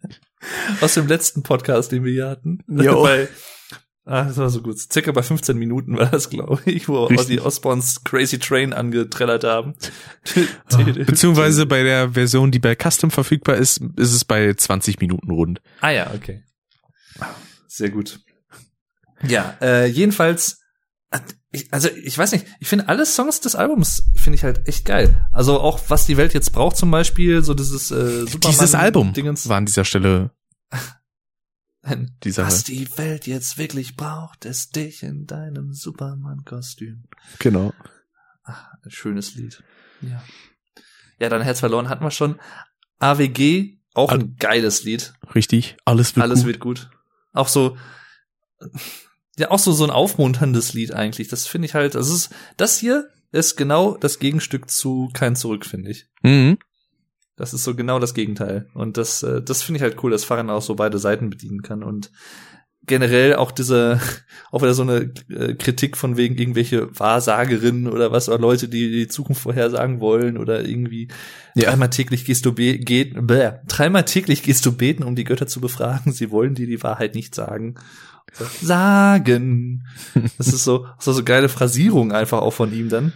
Aus 0.80 0.94
dem 0.94 1.06
letzten 1.06 1.42
Podcast, 1.42 1.92
den 1.92 2.04
wir 2.04 2.12
hier 2.12 2.28
hatten. 2.28 2.64
Jo. 2.68 3.02
Bei, 3.02 3.28
ah, 4.08 4.24
das 4.24 4.36
war 4.38 4.50
so 4.50 4.62
gut. 4.62 4.78
Circa 4.78 5.12
bei 5.12 5.22
15 5.22 5.56
Minuten 5.56 5.96
war 5.96 6.06
das, 6.06 6.30
glaube 6.30 6.60
ich, 6.64 6.88
wo 6.88 7.04
Richtig. 7.04 7.38
Ozzy 7.38 7.46
Osbournes 7.46 8.02
Crazy 8.04 8.38
Train 8.38 8.72
angetrellert 8.72 9.44
haben. 9.44 9.74
Beziehungsweise 11.06 11.66
bei 11.66 11.82
der 11.82 12.12
Version, 12.12 12.50
die 12.50 12.58
bei 12.58 12.74
Custom 12.74 13.10
verfügbar 13.10 13.56
ist, 13.56 13.80
ist 13.96 14.12
es 14.12 14.24
bei 14.24 14.54
20 14.54 15.00
Minuten 15.00 15.30
rund. 15.30 15.60
Ah 15.80 15.90
ja, 15.90 16.12
okay. 16.14 16.42
Sehr 17.66 17.90
gut. 17.90 18.20
Ja, 19.26 19.56
äh, 19.60 19.86
jedenfalls, 19.86 20.60
äh, 21.10 21.18
also 21.70 21.88
ich 22.02 22.16
weiß 22.16 22.32
nicht, 22.32 22.46
ich 22.60 22.68
finde 22.68 22.88
alle 22.88 23.04
Songs 23.04 23.40
des 23.40 23.54
Albums 23.56 24.04
finde 24.14 24.36
ich 24.36 24.44
halt 24.44 24.66
echt 24.68 24.84
geil. 24.84 25.26
Also 25.32 25.60
auch 25.60 25.80
was 25.88 26.06
die 26.06 26.16
Welt 26.16 26.34
jetzt 26.34 26.52
braucht 26.52 26.76
zum 26.76 26.90
Beispiel, 26.90 27.42
so 27.42 27.54
dieses 27.54 27.90
äh, 27.90 28.26
Superman 28.26 28.40
Dieses 28.40 28.74
Album 28.74 29.12
Dingens. 29.12 29.48
war 29.48 29.56
an 29.56 29.66
dieser 29.66 29.84
Stelle 29.84 30.30
Ein- 31.88 32.16
die 32.24 32.30
Sache. 32.30 32.46
Was 32.48 32.64
die 32.64 32.88
Welt 32.98 33.26
jetzt 33.26 33.58
wirklich 33.58 33.96
braucht, 33.96 34.44
ist 34.44 34.76
dich 34.76 35.02
in 35.02 35.26
deinem 35.26 35.72
Superman-Kostüm. 35.72 37.04
Genau. 37.38 37.72
Ein 38.44 38.90
schönes 38.90 39.34
Lied. 39.34 39.62
Ja. 40.00 40.22
Ja, 41.18 41.28
dann 41.28 41.42
Herz 41.42 41.60
verloren 41.60 41.88
hatten 41.88 42.04
wir 42.04 42.10
schon. 42.10 42.38
AWG, 42.98 43.78
auch 43.94 44.10
Al- 44.10 44.20
ein 44.20 44.36
geiles 44.36 44.84
Lied. 44.84 45.12
Richtig. 45.34 45.76
Alles 45.84 46.14
wird 46.16 46.22
Alles 46.24 46.40
gut. 46.40 46.46
wird 46.46 46.60
gut. 46.60 46.90
Auch 47.32 47.48
so, 47.48 47.76
ja, 49.36 49.50
auch 49.50 49.58
so, 49.58 49.72
so 49.72 49.84
ein 49.84 49.90
aufmunterndes 49.90 50.72
Lied 50.72 50.92
eigentlich. 50.92 51.28
Das 51.28 51.46
finde 51.46 51.66
ich 51.66 51.74
halt, 51.74 51.94
das 51.94 52.08
ist, 52.10 52.30
das 52.56 52.78
hier 52.78 53.08
ist 53.30 53.56
genau 53.56 53.96
das 53.96 54.18
Gegenstück 54.18 54.70
zu 54.70 55.10
Kein 55.12 55.36
Zurück, 55.36 55.66
finde 55.66 55.90
ich. 55.90 56.06
Mhm. 56.22 56.58
Das 57.38 57.54
ist 57.54 57.64
so 57.64 57.74
genau 57.74 57.98
das 58.00 58.14
Gegenteil. 58.14 58.66
Und 58.74 58.96
das, 58.96 59.22
äh, 59.22 59.40
das 59.40 59.62
finde 59.62 59.78
ich 59.78 59.82
halt 59.82 60.02
cool, 60.02 60.10
dass 60.10 60.24
Farin 60.24 60.50
auch 60.50 60.62
so 60.62 60.74
beide 60.74 60.98
Seiten 60.98 61.30
bedienen 61.30 61.62
kann 61.62 61.82
und 61.82 62.10
generell 62.84 63.36
auch 63.36 63.52
diese, 63.52 64.00
auch 64.50 64.62
wieder 64.62 64.74
so 64.74 64.82
eine 64.82 65.12
äh, 65.30 65.54
Kritik 65.54 65.96
von 65.96 66.16
wegen 66.16 66.36
irgendwelche 66.36 66.88
Wahrsagerinnen 66.98 67.86
oder 67.86 68.10
was, 68.10 68.28
oder 68.28 68.38
Leute, 68.38 68.68
die 68.68 68.90
die 68.90 69.08
Zukunft 69.08 69.42
vorhersagen 69.42 70.00
wollen 70.00 70.36
oder 70.36 70.64
irgendwie 70.66 71.08
Ja. 71.54 71.70
dreimal 71.70 71.90
täglich 71.90 72.24
gehst 72.24 72.44
du 72.44 72.52
be 72.52 72.78
geht, 72.78 73.14
bäh, 73.26 73.52
dreimal 73.68 74.04
täglich 74.04 74.42
gehst 74.42 74.66
du 74.66 74.72
beten, 74.72 75.04
um 75.04 75.14
die 75.14 75.24
Götter 75.24 75.46
zu 75.46 75.60
befragen. 75.60 76.12
Sie 76.12 76.30
wollen 76.30 76.54
dir 76.54 76.66
die 76.66 76.82
Wahrheit 76.82 77.14
nicht 77.14 77.34
sagen. 77.34 77.76
So, 78.32 78.44
sagen. 78.62 79.84
Das 80.38 80.48
ist 80.48 80.64
so, 80.64 80.86
so, 80.98 81.12
so 81.12 81.22
geile 81.24 81.48
Phrasierung 81.48 82.10
einfach 82.12 82.40
auch 82.40 82.52
von 82.52 82.72
ihm 82.72 82.88
dann. 82.88 83.12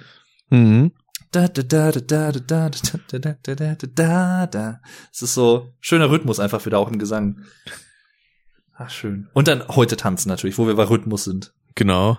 Mhm. 0.50 0.92
Da, 1.32 1.48
da, 1.48 1.62
da, 1.62 1.90
da, 1.92 2.00
da, 2.00 2.30
da, 2.32 2.68
da, 2.68 2.68
da, 2.68 3.18
da, 3.18 3.36
da, 3.42 3.54
da, 3.54 3.74
da, 3.74 3.86
da, 3.86 4.46
da. 4.46 4.80
Es 5.10 5.22
ist 5.22 5.32
so 5.32 5.72
schöner 5.80 6.10
Rhythmus 6.10 6.38
einfach 6.38 6.64
wieder 6.66 6.78
auch 6.78 6.90
im 6.90 6.98
Gesang. 6.98 7.40
Ach, 8.74 8.90
schön. 8.90 9.28
Und 9.32 9.48
dann 9.48 9.66
heute 9.68 9.96
tanzen 9.96 10.28
natürlich, 10.28 10.58
wo 10.58 10.66
wir 10.66 10.76
bei 10.76 10.84
Rhythmus 10.84 11.24
sind. 11.24 11.54
Genau. 11.74 12.18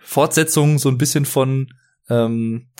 Fortsetzung 0.00 0.78
so 0.78 0.88
ein 0.90 0.98
bisschen 0.98 1.24
von, 1.24 1.74
ähm, 2.08 2.70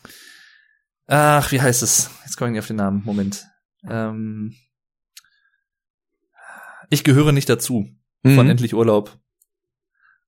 ach, 1.09 1.51
wie 1.51 1.61
heißt 1.61 1.83
es? 1.83 2.11
Jetzt 2.25 2.36
komme 2.36 2.51
ich 2.51 2.52
nicht 2.52 2.61
auf 2.61 2.69
den 2.69 2.77
Namen. 2.77 3.02
Moment. 3.05 3.44
Ähm, 3.89 4.55
ich 6.91 7.02
gehöre 7.02 7.33
nicht 7.33 7.49
dazu. 7.49 7.89
Von 8.23 8.44
Mhm. 8.44 8.51
Endlich 8.51 8.75
Urlaub. 8.75 9.19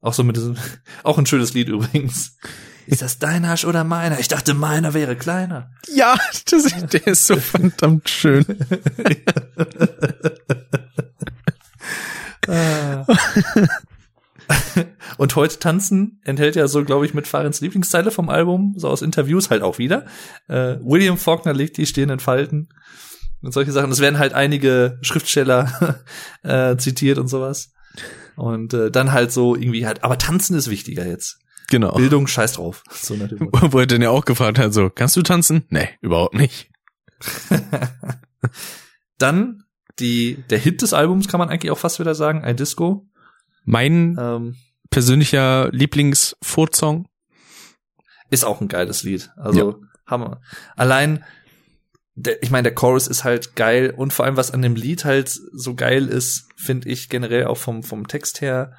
Auch 0.01 0.15
so 0.15 0.25
mit 0.25 0.37
diesem, 0.37 0.57
auch 1.05 1.17
ein 1.17 1.27
schönes 1.27 1.55
Lied 1.55 1.69
übrigens. 1.69 2.39
Ist 2.87 3.03
das 3.03 3.19
dein 3.19 3.45
Arsch 3.45 3.65
oder 3.65 3.85
meiner? 3.85 4.19
Ich 4.19 4.29
dachte, 4.29 4.55
meiner 4.55 4.95
wäre 4.95 5.17
kleiner. 5.17 5.71
Ja, 5.89 6.19
das, 6.51 6.65
der 6.89 7.07
ist 7.07 7.27
so 7.27 7.37
verdammt 7.37 8.09
schön. 8.09 8.45
Und 15.17 15.37
heute 15.37 15.59
tanzen 15.59 16.21
enthält 16.25 16.57
ja 16.57 16.69
so, 16.69 16.85
glaube 16.85 17.07
ich, 17.07 17.15
mit 17.15 17.27
Fahrens 17.27 17.61
Lieblingszeile 17.61 18.11
vom 18.11 18.29
Album, 18.29 18.75
so 18.77 18.89
aus 18.89 19.03
Interviews 19.03 19.51
halt 19.51 19.63
auch 19.63 19.79
wieder. 19.79 20.05
Äh, 20.49 20.77
William 20.81 21.17
Faulkner 21.17 21.55
legt 21.55 21.77
die 21.77 21.87
stehenden 21.87 22.19
Falten 22.21 22.69
und 23.41 23.53
solche 23.53 23.73
Sachen. 23.73 23.93
Es 23.93 24.01
werden 24.01 24.19
halt 24.19 24.35
einige 24.35 24.99
Schriftsteller 25.03 26.01
äh, 26.43 26.77
zitiert 26.77 27.19
und 27.19 27.29
sowas. 27.29 27.73
Und 28.37 28.75
äh, 28.75 28.91
dann 28.91 29.13
halt 29.13 29.33
so 29.33 29.55
irgendwie 29.55 29.87
halt, 29.87 30.03
aber 30.03 30.19
tanzen 30.19 30.57
ist 30.57 30.69
wichtiger 30.69 31.07
jetzt. 31.07 31.39
Genau. 31.75 31.93
Bildung, 31.97 32.29
scheiß 32.29 32.53
drauf. 32.53 32.85
So. 32.93 33.17
Wo 33.19 33.81
er 33.81 33.87
dann 33.89 34.01
ja 34.01 34.11
auch 34.11 34.25
gefragt 34.25 34.59
hat, 34.61 34.73
so, 34.73 34.91
kannst 34.91 35.17
du 35.17 35.23
tanzen? 35.23 35.65
Nee, 35.71 35.89
überhaupt 36.03 36.35
nicht. 36.35 36.71
Dann 39.19 39.65
die, 39.99 40.45
der 40.51 40.59
Hit 40.59 40.83
des 40.83 40.93
Albums 40.93 41.27
kann 41.27 41.39
man 41.39 41.49
eigentlich 41.49 41.73
auch 41.73 41.79
fast 41.79 41.99
wieder 41.99 42.15
sagen, 42.15 42.45
ein 42.45 42.57
Disco. 42.57 43.09
Mein 43.65 44.17
Ähm, 44.21 44.57
persönlicher 44.91 45.69
Lieblings-Furz-Song. 45.73 47.09
ist 48.31 48.45
auch 48.45 48.61
ein 48.61 48.69
geiles 48.69 49.03
Lied. 49.03 49.31
Also 49.37 49.81
Hammer. 50.07 50.41
Allein, 50.77 51.25
der, 52.15 52.41
ich 52.43 52.51
meine, 52.53 52.65
der 52.65 52.75
Chorus 52.75 53.09
ist 53.09 53.25
halt 53.25 53.57
geil 53.57 53.93
und 53.97 54.13
vor 54.13 54.27
allem, 54.27 54.37
was 54.37 54.53
an 54.53 54.63
dem 54.63 54.77
Lied 54.77 55.05
halt 55.05 55.29
so 55.29 55.75
geil 55.75 56.07
ist, 56.07 56.49
finde 56.57 56.89
ich 56.89 57.09
generell 57.09 57.47
auch 57.47 57.59
vom, 57.59 57.83
vom 57.83 58.07
Text 58.07 58.41
her, 58.43 58.75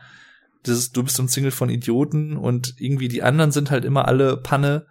dieses, 0.66 0.92
du 0.92 1.04
bist 1.04 1.20
umzingelt 1.20 1.54
von 1.54 1.70
Idioten 1.70 2.38
und 2.38 2.76
irgendwie 2.78 3.08
die 3.08 3.24
anderen 3.24 3.52
sind 3.52 3.72
halt 3.72 3.86
immer 3.86 4.08
alle 4.08 4.38
Panne. 4.38 4.86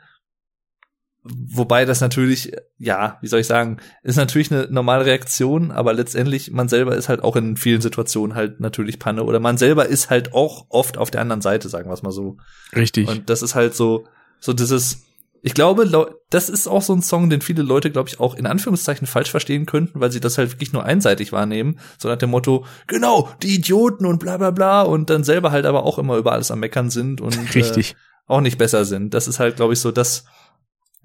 Wobei 1.23 1.87
das 1.87 2.03
natürlich, 2.03 2.53
ja, 2.77 3.19
wie 3.23 3.29
soll 3.29 3.41
ich 3.41 3.47
sagen, 3.47 3.79
ist 4.03 4.17
natürlich 4.17 4.53
eine 4.53 4.69
normale 4.71 5.07
Reaktion, 5.07 5.71
aber 5.71 5.95
letztendlich, 5.95 6.51
man 6.51 6.69
selber 6.69 6.97
ist 6.97 7.09
halt 7.09 7.25
auch 7.25 7.37
in 7.37 7.57
vielen 7.57 7.81
Situationen 7.81 8.37
halt 8.37 8.61
natürlich 8.61 8.99
Panne 8.99 9.25
oder 9.25 9.41
man 9.41 9.57
selber 9.57 9.87
ist 9.87 10.11
halt 10.11 10.35
auch 10.35 10.67
oft 10.69 10.99
auf 10.99 11.11
der 11.11 11.23
anderen 11.23 11.41
Seite, 11.41 11.71
sagen 11.71 11.89
wir 11.89 11.95
es 11.95 12.03
mal 12.03 12.11
so. 12.11 12.37
Richtig. 12.77 13.09
Und 13.09 13.31
das 13.31 13.43
ist 13.43 13.55
halt 13.55 13.75
so, 13.75 14.07
so 14.39 14.53
dieses, 14.53 15.05
ich 15.47 15.53
glaube, 15.53 16.17
das 16.31 16.49
ist 16.49 16.67
auch 16.67 16.81
so 16.81 16.95
ein 16.95 17.03
Song, 17.03 17.29
den 17.29 17.43
viele 17.43 17.63
Leute, 17.63 17.91
glaube 17.91 18.09
ich, 18.09 18.19
auch 18.19 18.35
in 18.35 18.47
Anführungszeichen 18.47 19.07
falsch 19.07 19.31
verstehen 19.31 19.67
könnten, 19.67 20.01
weil 20.01 20.11
sie 20.11 20.21
das 20.21 20.39
halt 20.39 20.51
wirklich 20.53 20.73
nur 20.73 20.85
einseitig 20.87 21.33
wahrnehmen. 21.33 21.79
So 21.99 22.09
nach 22.09 22.17
dem 22.17 22.31
Motto, 22.31 22.65
genau, 22.87 23.29
die 23.43 23.55
Idioten 23.55 24.07
und 24.07 24.21
bla 24.21 24.39
bla 24.39 24.51
bla 24.53 24.81
und 24.83 25.11
dann 25.11 25.23
selber 25.23 25.51
halt 25.51 25.67
aber 25.67 25.85
auch 25.85 25.99
immer 25.99 26.17
über 26.17 26.33
alles 26.33 26.51
am 26.51 26.61
Meckern 26.61 26.89
sind 26.89 27.21
und 27.21 27.55
Richtig. 27.55 27.91
Äh, 27.93 27.95
auch 28.27 28.41
nicht 28.41 28.57
besser 28.57 28.87
sind. 28.87 29.13
Das 29.13 29.29
ist 29.29 29.39
halt, 29.39 29.57
glaube 29.57 29.75
ich, 29.75 29.81
so 29.81 29.93
das, 29.93 30.25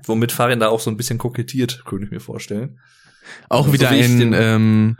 womit 0.06 0.32
Farin 0.32 0.62
da 0.62 0.70
auch 0.70 0.80
so 0.80 0.90
ein 0.90 0.96
bisschen 0.96 1.18
kokettiert, 1.18 1.84
könnte 1.86 2.06
ich 2.06 2.12
mir 2.12 2.22
vorstellen. 2.22 2.80
Auch 3.50 3.68
so 3.68 3.74
wieder 3.74 3.92
wie 3.92 4.00
ich 4.00 4.06
ein, 4.06 4.20
den- 4.20 4.34
ähm, 4.34 4.98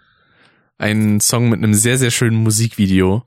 ein 0.78 1.22
Song 1.22 1.48
mit 1.50 1.60
einem 1.60 1.74
sehr, 1.74 1.98
sehr 1.98 2.12
schönen 2.12 2.36
Musikvideo, 2.44 3.24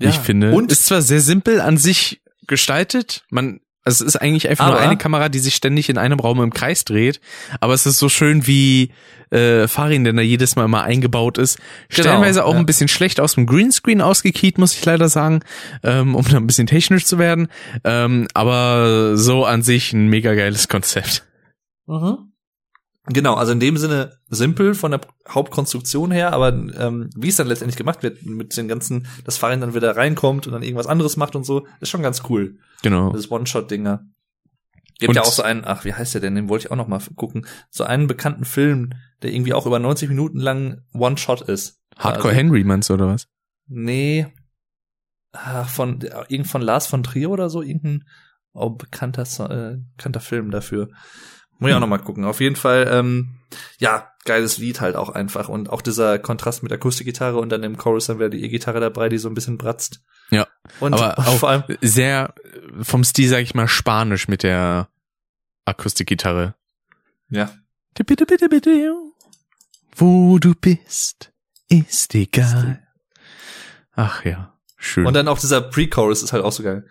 Ja, 0.00 0.10
ich 0.10 0.16
finde. 0.18 0.52
und- 0.52 0.72
ist 0.72 0.86
zwar 0.86 1.00
sehr 1.00 1.20
simpel 1.20 1.60
an 1.60 1.76
sich 1.76 2.22
gestaltet, 2.48 3.24
man, 3.30 3.60
also 3.88 4.04
es 4.04 4.14
ist 4.14 4.20
eigentlich 4.20 4.48
einfach 4.48 4.66
nur 4.66 4.76
Aber- 4.76 4.84
eine 4.84 4.96
Kamera, 4.96 5.28
die 5.28 5.38
sich 5.38 5.54
ständig 5.54 5.88
in 5.88 5.98
einem 5.98 6.20
Raum 6.20 6.40
im 6.42 6.52
Kreis 6.52 6.84
dreht, 6.84 7.20
aber 7.60 7.74
es 7.74 7.86
ist 7.86 7.98
so 7.98 8.08
schön 8.08 8.46
wie 8.46 8.90
äh, 9.30 9.68
Farin, 9.68 10.04
denn 10.04 10.16
da 10.16 10.22
jedes 10.22 10.56
Mal 10.56 10.64
immer 10.64 10.82
eingebaut 10.82 11.36
ist. 11.38 11.58
Genau, 11.88 12.02
Stellenweise 12.02 12.44
auch 12.44 12.54
ja. 12.54 12.58
ein 12.58 12.66
bisschen 12.66 12.88
schlecht 12.88 13.20
aus 13.20 13.34
dem 13.34 13.46
Greenscreen 13.46 14.00
ausgekiet, 14.00 14.56
muss 14.58 14.74
ich 14.74 14.84
leider 14.84 15.08
sagen, 15.08 15.40
ähm, 15.82 16.14
um 16.14 16.24
da 16.26 16.36
ein 16.38 16.46
bisschen 16.46 16.66
technisch 16.66 17.04
zu 17.04 17.18
werden. 17.18 17.48
Ähm, 17.84 18.26
aber 18.32 19.16
so 19.16 19.44
an 19.44 19.62
sich 19.62 19.92
ein 19.92 20.08
mega 20.08 20.34
geiles 20.34 20.68
Konzept. 20.68 21.24
Mhm. 21.86 22.27
Genau, 23.10 23.34
also 23.34 23.52
in 23.52 23.60
dem 23.60 23.76
Sinne 23.76 24.18
simpel 24.28 24.74
von 24.74 24.90
der 24.90 25.00
Hauptkonstruktion 25.28 26.10
her, 26.10 26.32
aber 26.32 26.48
ähm, 26.48 27.10
wie 27.16 27.28
es 27.28 27.36
dann 27.36 27.46
letztendlich 27.46 27.76
gemacht 27.76 28.02
wird, 28.02 28.24
mit 28.24 28.56
den 28.56 28.68
ganzen, 28.68 29.06
das 29.24 29.36
Fahrrad 29.38 29.62
dann 29.62 29.74
wieder 29.74 29.96
reinkommt 29.96 30.46
und 30.46 30.52
dann 30.52 30.62
irgendwas 30.62 30.86
anderes 30.86 31.16
macht 31.16 31.34
und 31.36 31.44
so, 31.44 31.66
ist 31.80 31.88
schon 31.88 32.02
ganz 32.02 32.22
cool. 32.28 32.58
Genau. 32.82 33.12
Das 33.12 33.30
One-Shot-Dinger. 33.30 34.04
Gibt 34.98 35.10
Und- 35.10 35.14
ja 35.14 35.22
auch 35.22 35.32
so 35.32 35.42
einen, 35.42 35.62
ach, 35.64 35.84
wie 35.84 35.94
heißt 35.94 36.14
der 36.14 36.20
denn? 36.20 36.34
Den 36.34 36.48
wollte 36.48 36.66
ich 36.66 36.70
auch 36.70 36.76
noch 36.76 36.88
mal 36.88 37.00
gucken. 37.14 37.46
So 37.70 37.84
einen 37.84 38.06
bekannten 38.08 38.44
Film, 38.44 38.90
der 39.22 39.32
irgendwie 39.32 39.54
auch 39.54 39.66
über 39.66 39.78
90 39.78 40.08
Minuten 40.08 40.38
lang 40.38 40.82
One-Shot 40.92 41.42
ist. 41.42 41.80
Hardcore 41.96 42.28
Also- 42.30 42.36
Henry 42.36 42.64
meinst 42.64 42.90
du, 42.90 42.94
oder 42.94 43.06
was? 43.08 43.28
Nee. 43.66 44.26
Ach, 45.32 45.68
von, 45.68 46.00
irgend 46.28 46.48
von 46.48 46.62
Lars 46.62 46.86
von 46.86 47.02
Trier 47.02 47.30
oder 47.30 47.48
so, 47.50 47.62
irgendein 47.62 48.04
oh, 48.52 48.70
bekannter, 48.70 49.22
äh, 49.50 49.78
bekannter 49.96 50.20
Film 50.20 50.50
dafür. 50.50 50.88
Muss 51.58 51.70
ich 51.70 51.76
auch 51.76 51.80
noch 51.80 51.88
mal 51.88 51.98
gucken. 51.98 52.24
Auf 52.24 52.40
jeden 52.40 52.56
Fall, 52.56 52.88
ähm, 52.90 53.40
ja, 53.78 54.12
geiles 54.24 54.58
Lied 54.58 54.80
halt 54.80 54.94
auch 54.96 55.08
einfach. 55.08 55.48
Und 55.48 55.70
auch 55.70 55.82
dieser 55.82 56.18
Kontrast 56.18 56.62
mit 56.62 56.72
Akustikgitarre 56.72 57.38
und 57.38 57.48
dann 57.50 57.62
im 57.62 57.76
Chorus 57.76 58.06
dann 58.06 58.18
wieder 58.18 58.28
die 58.28 58.44
E-Gitarre 58.44 58.80
dabei, 58.80 59.08
die 59.08 59.18
so 59.18 59.28
ein 59.28 59.34
bisschen 59.34 59.58
bratzt. 59.58 60.02
Ja. 60.30 60.46
Und 60.80 60.94
Aber 60.94 61.18
auch 61.26 61.38
vor 61.38 61.48
allem, 61.48 61.64
sehr 61.80 62.34
vom 62.80 63.02
Stil, 63.04 63.28
sag 63.28 63.42
ich 63.42 63.54
mal, 63.54 63.68
spanisch 63.68 64.28
mit 64.28 64.42
der 64.42 64.88
Akustikgitarre. 65.64 66.54
ja, 67.28 67.50
Bitte, 68.04 68.26
bitte, 68.26 68.48
bitte. 68.48 68.94
Wo 69.96 70.38
du 70.38 70.54
bist, 70.54 71.32
ist 71.68 72.14
egal. 72.14 72.86
Ach 73.92 74.24
ja, 74.24 74.56
schön. 74.76 75.04
Und 75.06 75.14
dann 75.14 75.26
auch 75.26 75.40
dieser 75.40 75.60
Pre-Chorus 75.60 76.22
ist 76.22 76.32
halt 76.32 76.44
auch 76.44 76.52
so 76.52 76.62
geil. 76.62 76.86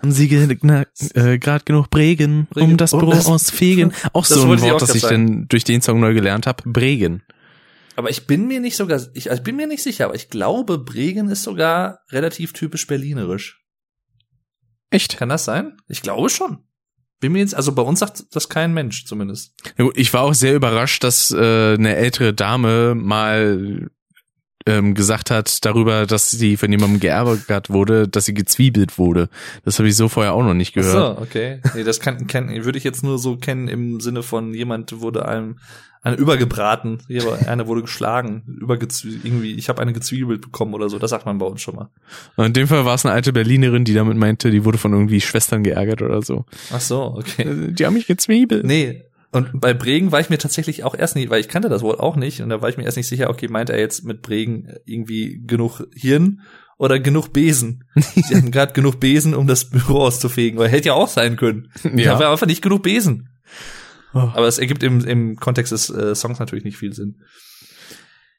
Haben 0.00 0.12
Sie 0.12 0.28
ge 0.28 0.44
äh, 0.44 1.38
gerade 1.38 1.64
genug 1.64 1.90
Bregen, 1.90 2.46
Bregen, 2.50 2.72
um 2.72 2.76
das 2.76 2.92
Büro 2.92 3.10
aus 3.10 3.50
Fegen? 3.50 3.92
Auch 4.12 4.24
so 4.24 4.42
ein 4.42 4.60
Wort, 4.60 4.82
das 4.82 4.94
ich 4.94 5.02
denn 5.02 5.46
durch 5.48 5.64
den 5.64 5.82
Song 5.82 6.00
neu 6.00 6.14
gelernt 6.14 6.46
habe. 6.46 6.62
Bregen. 6.70 7.22
Aber 7.96 8.10
ich 8.10 8.26
bin 8.28 8.46
mir 8.46 8.60
nicht 8.60 8.76
sogar, 8.76 9.00
ich, 9.14 9.30
also 9.30 9.40
ich 9.40 9.44
bin 9.44 9.56
mir 9.56 9.66
nicht 9.66 9.82
sicher, 9.82 10.04
aber 10.04 10.14
ich 10.14 10.30
glaube, 10.30 10.78
Bregen 10.78 11.28
ist 11.30 11.42
sogar 11.42 12.00
relativ 12.10 12.52
typisch 12.52 12.86
berlinerisch. 12.86 13.60
Echt? 14.90 15.16
Kann 15.16 15.28
das 15.28 15.44
sein? 15.44 15.76
Ich 15.88 16.02
glaube 16.02 16.30
schon. 16.30 16.58
Bin 17.20 17.32
mir 17.32 17.40
jetzt, 17.40 17.56
also 17.56 17.72
bei 17.72 17.82
uns 17.82 17.98
sagt 17.98 18.24
das 18.30 18.48
kein 18.48 18.72
Mensch 18.72 19.04
zumindest. 19.04 19.52
Ich 19.94 20.12
war 20.14 20.22
auch 20.22 20.34
sehr 20.34 20.54
überrascht, 20.54 21.02
dass 21.02 21.32
äh, 21.32 21.74
eine 21.74 21.96
ältere 21.96 22.32
Dame 22.32 22.94
mal 22.94 23.90
ähm, 24.66 24.94
gesagt 24.94 25.30
hat 25.30 25.64
darüber, 25.64 26.06
dass 26.06 26.30
sie 26.30 26.56
von 26.56 26.70
jemandem 26.70 27.00
geärgert 27.00 27.70
wurde, 27.70 28.08
dass 28.08 28.26
sie 28.26 28.34
gezwiebelt 28.34 28.98
wurde. 28.98 29.28
Das 29.64 29.78
habe 29.78 29.88
ich 29.88 29.96
so 29.96 30.08
vorher 30.08 30.34
auch 30.34 30.42
noch 30.42 30.54
nicht 30.54 30.70
Ach 30.72 30.82
gehört. 30.82 31.16
so, 31.16 31.22
okay. 31.22 31.60
Nee, 31.74 31.84
das 31.84 32.00
kann, 32.00 32.26
kann, 32.26 32.48
würde 32.64 32.78
ich 32.78 32.84
jetzt 32.84 33.02
nur 33.02 33.18
so 33.18 33.36
kennen 33.36 33.68
im 33.68 34.00
Sinne 34.00 34.22
von 34.22 34.54
jemand 34.54 35.00
wurde 35.00 35.26
einem 35.26 35.56
eine 36.00 36.16
übergebraten, 36.16 37.00
einer 37.46 37.66
wurde 37.66 37.82
geschlagen, 37.82 38.42
übergezwie 38.60 39.20
irgendwie, 39.24 39.54
ich 39.54 39.68
habe 39.68 39.82
eine 39.82 39.92
gezwiebelt 39.92 40.40
bekommen 40.40 40.74
oder 40.74 40.88
so, 40.88 40.98
das 40.98 41.10
sagt 41.10 41.26
man 41.26 41.38
bei 41.38 41.46
uns 41.46 41.60
schon 41.60 41.74
mal. 41.74 41.88
Und 42.36 42.46
in 42.46 42.52
dem 42.52 42.68
Fall 42.68 42.84
war 42.84 42.94
es 42.94 43.04
eine 43.04 43.14
alte 43.14 43.32
Berlinerin, 43.32 43.84
die 43.84 43.94
damit 43.94 44.16
meinte, 44.16 44.50
die 44.50 44.64
wurde 44.64 44.78
von 44.78 44.92
irgendwie 44.92 45.20
Schwestern 45.20 45.64
geärgert 45.64 46.00
oder 46.00 46.22
so. 46.22 46.44
Ach 46.72 46.80
so, 46.80 47.02
okay. 47.16 47.72
Die 47.72 47.84
haben 47.84 47.94
mich 47.94 48.06
gezwiebelt. 48.06 48.64
Nee, 48.64 49.02
und 49.32 49.60
bei 49.60 49.74
Bregen 49.74 50.12
war 50.12 50.20
ich 50.20 50.30
mir 50.30 50.38
tatsächlich 50.38 50.84
auch 50.84 50.94
erst 50.94 51.16
nicht, 51.16 51.30
weil 51.30 51.40
ich 51.40 51.48
kannte 51.48 51.68
das 51.68 51.82
Wort 51.82 52.00
auch 52.00 52.16
nicht 52.16 52.40
und 52.40 52.48
da 52.48 52.62
war 52.62 52.68
ich 52.68 52.76
mir 52.76 52.84
erst 52.84 52.96
nicht 52.96 53.08
sicher, 53.08 53.30
okay, 53.30 53.48
meint 53.48 53.70
er 53.70 53.78
jetzt 53.78 54.04
mit 54.04 54.22
Bregen 54.22 54.74
irgendwie 54.84 55.42
genug 55.46 55.86
Hirn 55.94 56.42
oder 56.78 56.98
genug 56.98 57.32
Besen? 57.32 57.84
Sie 57.94 58.34
haben 58.34 58.50
gerade 58.50 58.72
genug 58.72 59.00
Besen, 59.00 59.34
um 59.34 59.46
das 59.46 59.68
Büro 59.68 60.00
auszufegen, 60.00 60.58
weil 60.58 60.68
hätte 60.68 60.88
ja 60.88 60.94
auch 60.94 61.08
sein 61.08 61.36
können. 61.36 61.70
Ja. 61.94 62.14
habe 62.14 62.28
einfach 62.28 62.46
nicht 62.46 62.62
genug 62.62 62.82
Besen. 62.82 63.28
Oh. 64.14 64.18
Aber 64.18 64.46
es 64.48 64.58
ergibt 64.58 64.82
im, 64.82 65.04
im 65.04 65.36
Kontext 65.36 65.72
des 65.72 65.90
äh, 65.90 66.14
Songs 66.14 66.38
natürlich 66.38 66.64
nicht 66.64 66.78
viel 66.78 66.94
Sinn. 66.94 67.22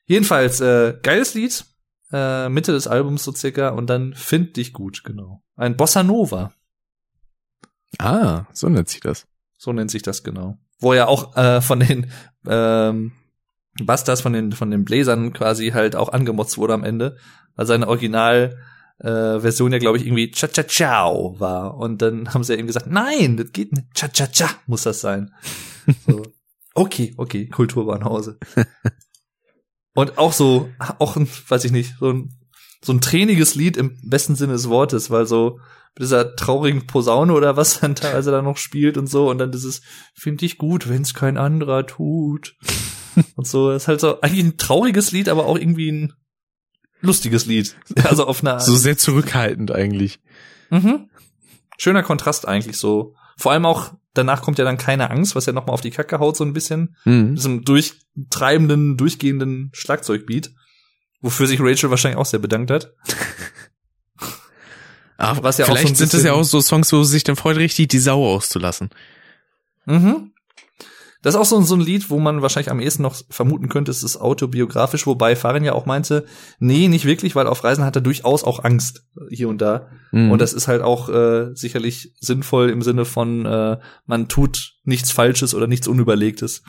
Jedenfalls, 0.06 0.60
äh, 0.62 0.96
geiles 1.04 1.36
Lied, 1.36 1.66
äh, 2.12 2.50
Mitte 2.50 2.72
des 2.72 2.88
Albums 2.88 3.24
so 3.24 3.32
circa 3.34 3.70
und 3.70 3.88
dann 3.88 4.16
Find 4.16 4.58
dich 4.58 4.74
gut, 4.74 5.04
genau. 5.04 5.44
Ein 5.56 5.78
Bossa 5.78 6.02
Nova, 6.02 6.54
Ah, 7.98 8.46
so 8.54 8.70
nennt 8.70 8.90
sich 8.90 9.02
das. 9.02 9.28
so 9.58 9.74
nennt 9.74 9.92
sich 9.92 10.02
das 10.02 10.24
genau. 10.24 10.58
Wo 10.80 10.94
ja 10.94 11.08
auch 11.08 11.36
äh, 11.36 11.62
von 11.62 11.80
den 11.80 12.12
ähm, 12.48 13.12
Bastards, 13.82 14.22
von 14.22 14.34
den, 14.34 14.52
von 14.52 14.72
den 14.72 14.86
Bläsern 14.86 15.34
quasi 15.34 15.70
halt 15.70 15.96
auch 15.96 16.10
angemotzt 16.10 16.58
wurde 16.58 16.74
am 16.74 16.84
Ende, 16.84 17.18
weil 17.56 17.66
seine 17.66 17.88
Original 17.88 18.58
äh, 19.00 19.40
Version 19.40 19.72
ja, 19.72 19.80
glaube 19.80 19.98
ich, 19.98 20.06
irgendwie 20.06 20.32
Cha-Cha-Ciao 20.32 21.40
war. 21.40 21.76
Und 21.76 22.02
dann 22.02 22.30
haben 22.34 22.44
sie 22.44 22.54
ja 22.54 22.60
eben 22.60 22.68
gesagt, 22.68 22.88
nein, 22.88 23.38
das 23.38 23.52
geht 23.52 23.72
nicht. 23.72 23.94
Cha-Cha-Cha 23.94 24.50
muss 24.68 24.84
das 24.84 25.02
sein. 25.02 25.34
So. 26.06 26.22
Okay, 26.76 27.16
okay, 27.18 27.48
Kulturbahnhause. 27.48 28.38
Und 29.96 30.20
auch 30.20 30.34
so, 30.34 30.70
auch 31.00 31.16
ein, 31.16 31.28
weiß 31.48 31.66
ich 31.66 31.72
nicht, 31.72 31.96
so 32.00 32.12
ein 32.12 32.40
so 32.82 32.94
ein 32.94 33.02
träniges 33.02 33.56
Lied 33.56 33.78
im 33.78 33.98
besten 34.04 34.36
Sinne 34.36 34.54
des 34.54 34.70
Wortes, 34.70 35.10
weil 35.10 35.26
so 35.26 35.60
mit 35.96 36.04
dieser 36.04 36.36
traurigen 36.36 36.88
Posaune 36.88 37.34
oder 37.34 37.58
was 37.58 37.80
dann 37.80 37.96
teilweise 37.96 38.32
da 38.32 38.42
noch 38.42 38.58
spielt 38.58 38.98
und 38.98 39.08
so 39.08 39.30
und 39.30 39.38
dann 39.38 39.52
dieses 39.52 39.82
finde 40.14 40.46
ich 40.46 40.58
gut, 40.58 40.90
wenn's 40.90 41.14
kein 41.14 41.38
anderer 41.38 41.86
tut. 41.86 42.56
und 43.36 43.48
so 43.48 43.72
ist 43.72 43.88
halt 43.88 44.00
so 44.00 44.22
eigentlich 44.22 44.46
ein 44.46 44.58
trauriges 44.58 45.12
Lied, 45.12 45.30
aber 45.30 45.46
auch 45.46 45.58
irgendwie 45.58 45.92
ein 45.92 46.14
lustiges 47.02 47.46
Lied. 47.46 47.76
Also 48.04 48.26
auf 48.26 48.44
eine 48.44 48.60
So 48.60 48.76
sehr 48.76 48.98
zurückhaltend 48.98 49.72
eigentlich. 49.72 50.20
Mhm. 50.70 51.10
Schöner 51.78 52.04
Kontrast 52.04 52.48
eigentlich 52.48 52.78
so. 52.78 53.16
Vor 53.38 53.54
allem 53.54 53.66
auch 53.66 53.94
danach 54.14 54.42
kommt 54.42 54.60
ja 54.60 54.66
dann 54.66 54.78
keine 54.78 55.10
Angst, 55.10 55.36
was 55.36 55.46
ja 55.46 55.54
noch 55.54 55.66
mal 55.66 55.74
auf 55.74 55.82
die 55.82 55.92
Kacke 55.92 56.20
haut 56.20 56.36
so 56.36 56.44
ein 56.44 56.54
bisschen. 56.54 56.96
Mhm. 57.06 57.36
Diesem 57.36 57.64
durchtreibenden, 57.64 58.98
durchgehenden 58.98 59.72
Schlagzeugbeat, 59.74 60.52
wofür 61.22 61.48
sich 61.48 61.62
Rachel 61.62 61.90
wahrscheinlich 61.90 62.20
auch 62.20 62.26
sehr 62.26 62.40
bedankt 62.40 62.72
hat. 62.72 62.94
Aber 65.20 65.44
Was 65.44 65.58
ja 65.58 65.66
auch 65.66 65.70
vielleicht 65.70 65.88
so 65.88 65.92
ein 65.92 65.96
sind 65.96 66.14
das 66.14 66.24
ja 66.24 66.34
auch 66.34 66.44
so 66.44 66.62
Songs, 66.62 66.94
wo 66.94 67.04
sie 67.04 67.12
sich 67.12 67.26
dann 67.26 67.36
freut, 67.36 67.58
richtig 67.58 67.90
die 67.90 68.00
Sau 68.00 68.26
auszulassen. 68.26 68.90
Mhm. 69.86 70.32
Das 71.22 71.36
ist 71.36 71.42
auch 71.42 71.46
so, 71.46 71.62
so 71.62 71.76
ein 71.76 71.82
Lied, 71.82 72.10
wo 72.10 72.20
man 72.20 72.42
wahrscheinlich 72.42 72.72
am 72.72 72.80
ehesten 72.80 73.04
noch 73.04 73.18
vermuten 73.30 73.68
könnte, 73.68 73.92
es 73.92 74.04
ist 74.04 74.16
autobiografisch, 74.16 75.06
wobei 75.06 75.36
Farin 75.36 75.66
ja 75.66 75.74
auch 75.74 75.86
meinte, 75.86 76.26
nee, 76.60 76.88
nicht 76.88 77.04
wirklich, 77.04 77.36
weil 77.36 77.48
auf 77.48 77.66
Reisen 77.66 77.84
hat 77.84 77.98
er 77.98 78.02
durchaus 78.02 78.46
auch 78.46 78.64
Angst 78.64 79.04
hier 79.30 79.50
und 79.50 79.60
da. 79.60 79.90
Mhm. 80.14 80.32
Und 80.32 80.40
das 80.40 80.54
ist 80.54 80.70
halt 80.70 80.82
auch 80.82 81.10
äh, 81.10 81.54
sicherlich 81.54 82.14
sinnvoll 82.22 82.70
im 82.70 82.82
Sinne 82.82 83.04
von, 83.04 83.46
äh, 83.46 83.78
man 84.06 84.30
tut 84.30 84.76
nichts 84.86 85.12
Falsches 85.12 85.54
oder 85.54 85.68
nichts 85.68 85.90
Unüberlegtes. 85.90 86.64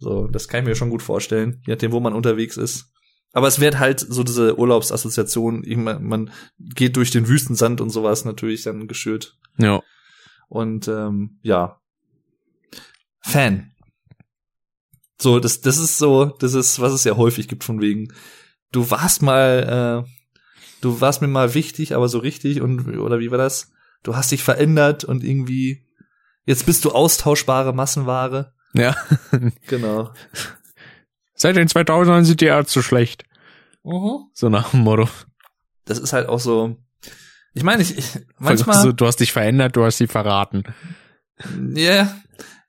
So, 0.00 0.26
das 0.26 0.48
kann 0.48 0.60
ich 0.60 0.66
mir 0.66 0.74
schon 0.74 0.90
gut 0.90 1.02
vorstellen, 1.02 1.62
je 1.64 1.74
nachdem, 1.74 1.92
wo 1.92 2.00
man 2.00 2.14
unterwegs 2.14 2.56
ist. 2.56 2.86
Aber 3.32 3.46
es 3.46 3.60
wird 3.60 3.78
halt 3.78 4.00
so 4.00 4.22
diese 4.24 4.58
Urlaubsassoziation, 4.58 5.64
man 6.00 6.30
geht 6.58 6.96
durch 6.96 7.10
den 7.10 7.28
Wüstensand 7.28 7.80
und 7.80 7.90
sowas 7.90 8.24
natürlich 8.24 8.62
dann 8.62 8.88
geschürt. 8.88 9.36
ja. 9.58 9.82
Und 10.48 10.88
ähm, 10.88 11.38
ja. 11.42 11.78
Fan. 13.20 13.72
So, 15.20 15.40
das, 15.40 15.60
das 15.60 15.78
ist 15.78 15.98
so, 15.98 16.24
das 16.24 16.54
ist, 16.54 16.80
was 16.80 16.92
es 16.92 17.04
ja 17.04 17.16
häufig 17.16 17.48
gibt 17.48 17.64
von 17.64 17.82
wegen, 17.82 18.08
du 18.72 18.90
warst 18.90 19.20
mal, 19.20 20.04
äh, 20.06 20.10
du 20.80 21.00
warst 21.00 21.20
mir 21.20 21.28
mal 21.28 21.54
wichtig, 21.54 21.94
aber 21.94 22.08
so 22.08 22.18
richtig 22.18 22.62
und 22.62 22.96
oder 22.98 23.18
wie 23.18 23.30
war 23.30 23.38
das? 23.38 23.72
Du 24.02 24.16
hast 24.16 24.30
dich 24.30 24.42
verändert 24.42 25.04
und 25.04 25.24
irgendwie 25.24 25.86
jetzt 26.46 26.66
bist 26.66 26.84
du 26.84 26.92
austauschbare 26.92 27.74
Massenware. 27.74 28.54
Ja. 28.72 28.96
Genau. 29.66 30.12
Seit 31.38 31.56
den 31.56 31.68
2000ern 31.68 32.24
sind 32.24 32.40
die 32.40 32.46
Ärzte 32.46 32.82
schlecht. 32.82 33.24
So 34.34 34.48
nach 34.50 34.70
dem 34.72 34.80
Motto. 34.80 35.08
Das 35.86 35.98
ist 35.98 36.12
halt 36.12 36.28
auch 36.28 36.40
so. 36.40 36.76
Ich 37.54 37.62
meine, 37.62 37.80
ich, 37.82 37.96
ich 37.96 38.18
manchmal. 38.38 38.82
So, 38.82 38.92
du 38.92 39.06
hast 39.06 39.20
dich 39.20 39.32
verändert, 39.32 39.74
du 39.76 39.84
hast 39.84 39.96
sie 39.98 40.06
verraten. 40.08 40.64
Ja, 41.74 42.12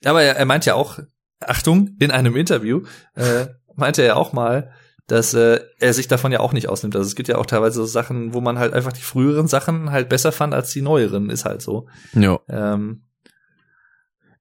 aber 0.05 0.21
er, 0.23 0.37
er 0.37 0.45
meint 0.45 0.65
ja 0.65 0.75
auch, 0.75 0.99
Achtung, 1.39 1.95
in 1.99 2.11
einem 2.11 2.35
Interview 2.35 2.83
äh, 3.15 3.47
meinte 3.75 4.03
er 4.03 4.15
auch 4.17 4.31
mal, 4.33 4.71
dass 5.07 5.33
äh, 5.33 5.59
er 5.79 5.93
sich 5.93 6.07
davon 6.07 6.31
ja 6.31 6.39
auch 6.39 6.53
nicht 6.53 6.69
ausnimmt. 6.69 6.95
Also 6.95 7.07
es 7.07 7.15
gibt 7.15 7.27
ja 7.27 7.37
auch 7.37 7.47
teilweise 7.47 7.77
so 7.81 7.85
Sachen, 7.85 8.33
wo 8.33 8.41
man 8.41 8.59
halt 8.59 8.73
einfach 8.73 8.93
die 8.93 9.01
früheren 9.01 9.47
Sachen 9.47 9.91
halt 9.91 10.07
besser 10.07 10.31
fand 10.31 10.53
als 10.53 10.71
die 10.71 10.81
neueren, 10.83 11.29
ist 11.31 11.45
halt 11.45 11.61
so. 11.63 11.87
Ja. 12.13 12.39
Ähm, 12.47 13.03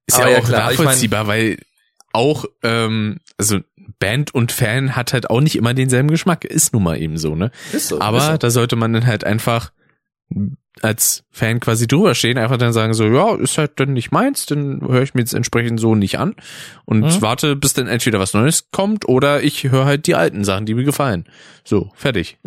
Ist 0.05 0.19
ja 0.19 0.29
ja, 0.29 0.37
auch 0.37 0.45
klar, 0.45 0.71
ich 0.71 0.77
mein- 0.77 0.85
nachvollziehbar, 0.85 1.27
weil 1.27 1.57
auch, 2.13 2.45
ähm, 2.63 3.19
also 3.37 3.59
Band 3.99 4.33
und 4.33 4.51
Fan 4.51 4.95
hat 4.95 5.13
halt 5.13 5.29
auch 5.29 5.41
nicht 5.41 5.55
immer 5.55 5.73
denselben 5.73 6.09
Geschmack. 6.09 6.45
Ist 6.45 6.73
nun 6.73 6.83
mal 6.83 7.01
eben 7.01 7.17
so, 7.17 7.35
ne? 7.35 7.51
ist 7.73 7.87
so. 7.87 7.99
Aber 8.01 8.17
ist 8.19 8.25
so. 8.27 8.37
da 8.37 8.49
sollte 8.49 8.75
man 8.75 8.93
dann 8.93 9.05
halt 9.07 9.23
einfach 9.23 9.71
als 10.81 11.23
Fan 11.31 11.59
quasi 11.59 11.87
drüber 11.87 12.13
stehen, 12.15 12.37
einfach 12.37 12.57
dann 12.57 12.71
sagen 12.71 12.93
so, 12.93 13.03
ja, 13.05 13.35
ist 13.35 13.57
halt 13.57 13.79
dann 13.79 13.93
nicht 13.93 14.11
meins, 14.11 14.45
dann 14.45 14.79
höre 14.81 15.01
ich 15.01 15.13
mir 15.13 15.21
jetzt 15.21 15.33
entsprechend 15.33 15.79
so 15.79 15.95
nicht 15.95 16.19
an 16.19 16.35
und 16.85 17.01
Mhm. 17.01 17.21
warte, 17.21 17.55
bis 17.55 17.73
dann 17.73 17.87
entweder 17.87 18.19
was 18.19 18.33
Neues 18.33 18.69
kommt 18.71 19.05
oder 19.09 19.41
ich 19.43 19.63
höre 19.63 19.85
halt 19.85 20.07
die 20.07 20.15
alten 20.15 20.43
Sachen, 20.43 20.65
die 20.67 20.75
mir 20.75 20.83
gefallen. 20.85 21.25
So, 21.65 21.91
fertig. 21.95 22.37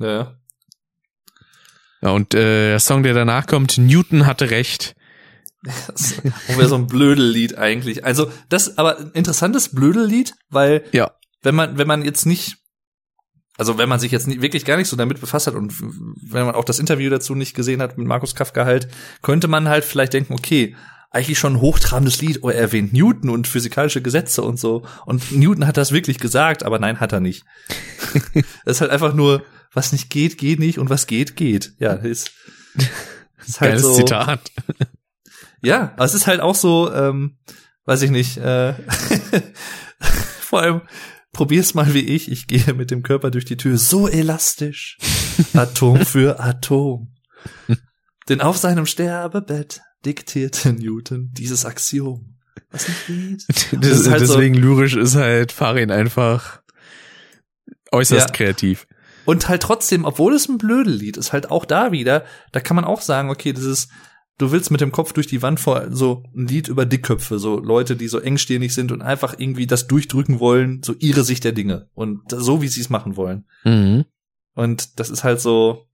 ja. 0.00 0.34
Ja, 2.02 2.10
und 2.12 2.32
äh, 2.34 2.70
der 2.70 2.80
Song, 2.80 3.02
der 3.02 3.12
danach 3.12 3.46
kommt, 3.46 3.76
Newton 3.76 4.26
hatte 4.26 4.50
recht. 4.50 4.96
Das 5.88 6.22
wäre 6.58 6.68
so 6.68 6.74
ein 6.76 6.86
Blödellied 6.86 7.58
eigentlich. 7.58 8.04
Also 8.04 8.30
das, 8.48 8.78
aber 8.78 8.98
ein 8.98 9.10
interessantes 9.12 9.70
Blödellied, 9.70 10.34
weil 10.48 10.84
Ja. 10.92 11.12
wenn 11.42 11.54
man, 11.54 11.76
wenn 11.78 11.86
man 11.86 12.02
jetzt 12.04 12.26
nicht, 12.26 12.56
also 13.58 13.76
wenn 13.76 13.88
man 13.88 14.00
sich 14.00 14.10
jetzt 14.12 14.26
nicht, 14.26 14.40
wirklich 14.40 14.64
gar 14.64 14.76
nicht 14.78 14.88
so 14.88 14.96
damit 14.96 15.20
befasst 15.20 15.46
hat 15.46 15.54
und 15.54 15.74
wenn 15.80 16.46
man 16.46 16.54
auch 16.54 16.64
das 16.64 16.78
Interview 16.78 17.10
dazu 17.10 17.34
nicht 17.34 17.54
gesehen 17.54 17.82
hat 17.82 17.98
mit 17.98 18.06
Markus 18.06 18.34
Kafka 18.34 18.64
halt, 18.64 18.88
könnte 19.22 19.48
man 19.48 19.68
halt 19.68 19.84
vielleicht 19.84 20.14
denken, 20.14 20.32
okay, 20.32 20.76
eigentlich 21.10 21.38
schon 21.38 21.54
ein 21.54 21.60
hochtrabendes 21.60 22.20
Lied, 22.22 22.38
oh, 22.42 22.50
er 22.50 22.60
erwähnt 22.60 22.92
Newton 22.92 23.30
und 23.30 23.48
physikalische 23.48 24.00
Gesetze 24.00 24.42
und 24.42 24.60
so. 24.60 24.86
Und 25.06 25.32
Newton 25.32 25.66
hat 25.66 25.76
das 25.76 25.90
wirklich 25.92 26.18
gesagt, 26.18 26.62
aber 26.62 26.78
nein, 26.78 27.00
hat 27.00 27.12
er 27.12 27.20
nicht. 27.20 27.44
das 28.64 28.76
ist 28.76 28.80
halt 28.80 28.92
einfach 28.92 29.12
nur, 29.12 29.42
was 29.72 29.92
nicht 29.92 30.08
geht, 30.10 30.38
geht 30.38 30.60
nicht 30.60 30.78
und 30.78 30.88
was 30.88 31.06
geht, 31.08 31.34
geht. 31.36 31.72
Ja, 31.80 31.94
ist, 31.94 32.30
ist 33.46 33.60
halt 33.60 33.72
Geiles 33.72 33.82
so. 33.82 33.94
Zitat. 33.94 34.52
Ja, 35.62 35.92
aber 35.94 36.04
es 36.04 36.14
ist 36.14 36.26
halt 36.26 36.40
auch 36.40 36.54
so, 36.54 36.92
ähm, 36.92 37.38
weiß 37.84 38.02
ich 38.02 38.10
nicht, 38.10 38.36
äh, 38.38 38.74
vor 40.40 40.60
allem 40.62 40.80
probier's 41.32 41.74
mal 41.74 41.92
wie 41.94 42.00
ich, 42.00 42.30
ich 42.30 42.46
gehe 42.46 42.74
mit 42.74 42.90
dem 42.90 43.02
Körper 43.02 43.30
durch 43.30 43.44
die 43.44 43.56
Tür, 43.56 43.78
so 43.78 44.08
elastisch, 44.08 44.98
Atom 45.54 46.04
für 46.04 46.40
Atom. 46.40 47.14
Denn 48.28 48.40
auf 48.40 48.56
seinem 48.56 48.86
Sterbebett 48.86 49.80
diktierte 50.04 50.72
Newton 50.72 51.30
dieses 51.32 51.64
Axiom. 51.64 52.36
Was 52.70 52.88
nicht 52.88 53.06
geht. 53.06 53.46
Das, 53.82 53.98
ist 54.00 54.10
halt 54.10 54.26
so- 54.26 54.34
deswegen 54.34 54.54
lyrisch 54.54 54.96
ist 54.96 55.14
halt 55.16 55.52
Farin 55.52 55.90
einfach 55.90 56.62
äußerst 57.92 58.28
Ja. 58.28 58.32
kreativ. 58.32 58.86
Und 59.26 59.48
halt 59.48 59.62
trotzdem, 59.62 60.04
obwohl 60.04 60.34
es 60.34 60.48
ein 60.48 60.58
Blödellied 60.58 61.16
ist, 61.16 61.32
halt 61.32 61.50
auch 61.50 61.64
da 61.64 61.92
wieder, 61.92 62.24
da 62.52 62.60
kann 62.60 62.74
man 62.76 62.84
auch 62.84 63.00
sagen, 63.00 63.30
okay, 63.30 63.52
das 63.52 63.64
ist, 63.64 63.90
du 64.40 64.52
willst 64.52 64.70
mit 64.70 64.80
dem 64.80 64.90
Kopf 64.90 65.12
durch 65.12 65.26
die 65.26 65.42
Wand 65.42 65.60
vor 65.60 65.88
so 65.90 66.24
ein 66.34 66.46
Lied 66.46 66.68
über 66.68 66.86
Dickköpfe, 66.86 67.38
so 67.38 67.58
Leute, 67.58 67.94
die 67.94 68.08
so 68.08 68.18
engstirnig 68.18 68.74
sind 68.74 68.90
und 68.90 69.02
einfach 69.02 69.34
irgendwie 69.38 69.66
das 69.66 69.86
durchdrücken 69.86 70.40
wollen, 70.40 70.82
so 70.82 70.94
ihre 70.98 71.24
Sicht 71.24 71.44
der 71.44 71.52
Dinge 71.52 71.88
und 71.94 72.22
so 72.30 72.62
wie 72.62 72.68
sie 72.68 72.80
es 72.80 72.88
machen 72.88 73.16
wollen. 73.16 73.44
Mhm. 73.64 74.06
Und 74.54 74.98
das 74.98 75.10
ist 75.10 75.24
halt 75.24 75.40
so 75.40 75.86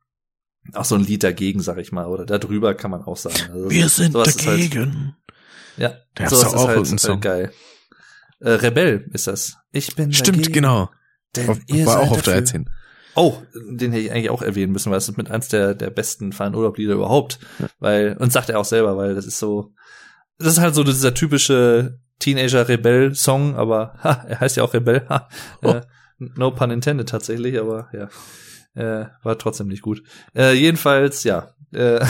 auch 0.72 0.84
so 0.84 0.94
ein 0.94 1.04
Lied 1.04 1.22
dagegen, 1.22 1.60
sag 1.60 1.78
ich 1.78 1.92
mal, 1.92 2.06
oder 2.06 2.24
darüber 2.24 2.74
kann 2.74 2.90
man 2.90 3.02
auch 3.02 3.16
sagen. 3.16 3.52
Also 3.52 3.70
Wir 3.70 3.88
sind 3.88 4.14
halt 4.14 4.46
dagegen. 4.46 5.16
Halt, 5.76 5.92
ja, 5.92 5.94
das 6.14 6.32
ist 6.32 6.44
auch 6.46 6.68
halt 6.68 6.86
ein 6.90 6.98
äh, 6.98 7.18
geil. 7.18 7.52
Äh, 8.40 8.50
Rebell 8.50 9.08
ist 9.12 9.26
das. 9.26 9.56
Ich 9.72 9.94
bin 9.94 10.12
Stimmt, 10.12 10.38
dagegen, 10.38 10.52
genau. 10.52 10.90
Denn 11.34 11.48
auf, 11.48 11.58
ihr 11.66 11.86
war 11.86 12.00
auch 12.00 12.12
auf 12.12 12.22
der 12.22 12.44
10. 12.44 12.68
Oh, 13.16 13.42
den 13.54 13.92
hätte 13.92 14.04
ich 14.04 14.12
eigentlich 14.12 14.30
auch 14.30 14.42
erwähnen 14.42 14.72
müssen, 14.72 14.90
weil 14.90 14.98
es 14.98 15.08
ist 15.08 15.16
mit 15.16 15.30
eins 15.30 15.48
der, 15.48 15.74
der 15.74 15.90
besten 15.90 16.32
Fahren 16.32 16.54
Urlaublieder 16.54 16.94
überhaupt. 16.94 17.38
Weil, 17.78 18.16
und 18.18 18.32
sagt 18.32 18.50
er 18.50 18.60
auch 18.60 18.64
selber, 18.64 18.96
weil 18.96 19.14
das 19.14 19.26
ist 19.26 19.38
so, 19.38 19.72
das 20.38 20.48
ist 20.48 20.60
halt 20.60 20.74
so 20.74 20.84
dieser 20.84 21.14
typische 21.14 21.98
Teenager-Rebell-Song, 22.18 23.56
aber 23.56 23.94
ha, 24.02 24.24
er 24.28 24.40
heißt 24.40 24.56
ja 24.56 24.62
auch 24.62 24.74
Rebell. 24.74 25.06
Ha, 25.08 25.28
äh, 25.62 25.80
no 26.18 26.50
pun 26.50 26.70
intended 26.70 27.08
tatsächlich, 27.08 27.58
aber 27.58 27.88
ja. 27.92 28.08
Äh, 28.74 29.06
war 29.22 29.38
trotzdem 29.38 29.68
nicht 29.68 29.82
gut. 29.82 30.02
Äh, 30.34 30.52
jedenfalls, 30.52 31.24
ja. 31.24 31.54
Äh, 31.72 32.04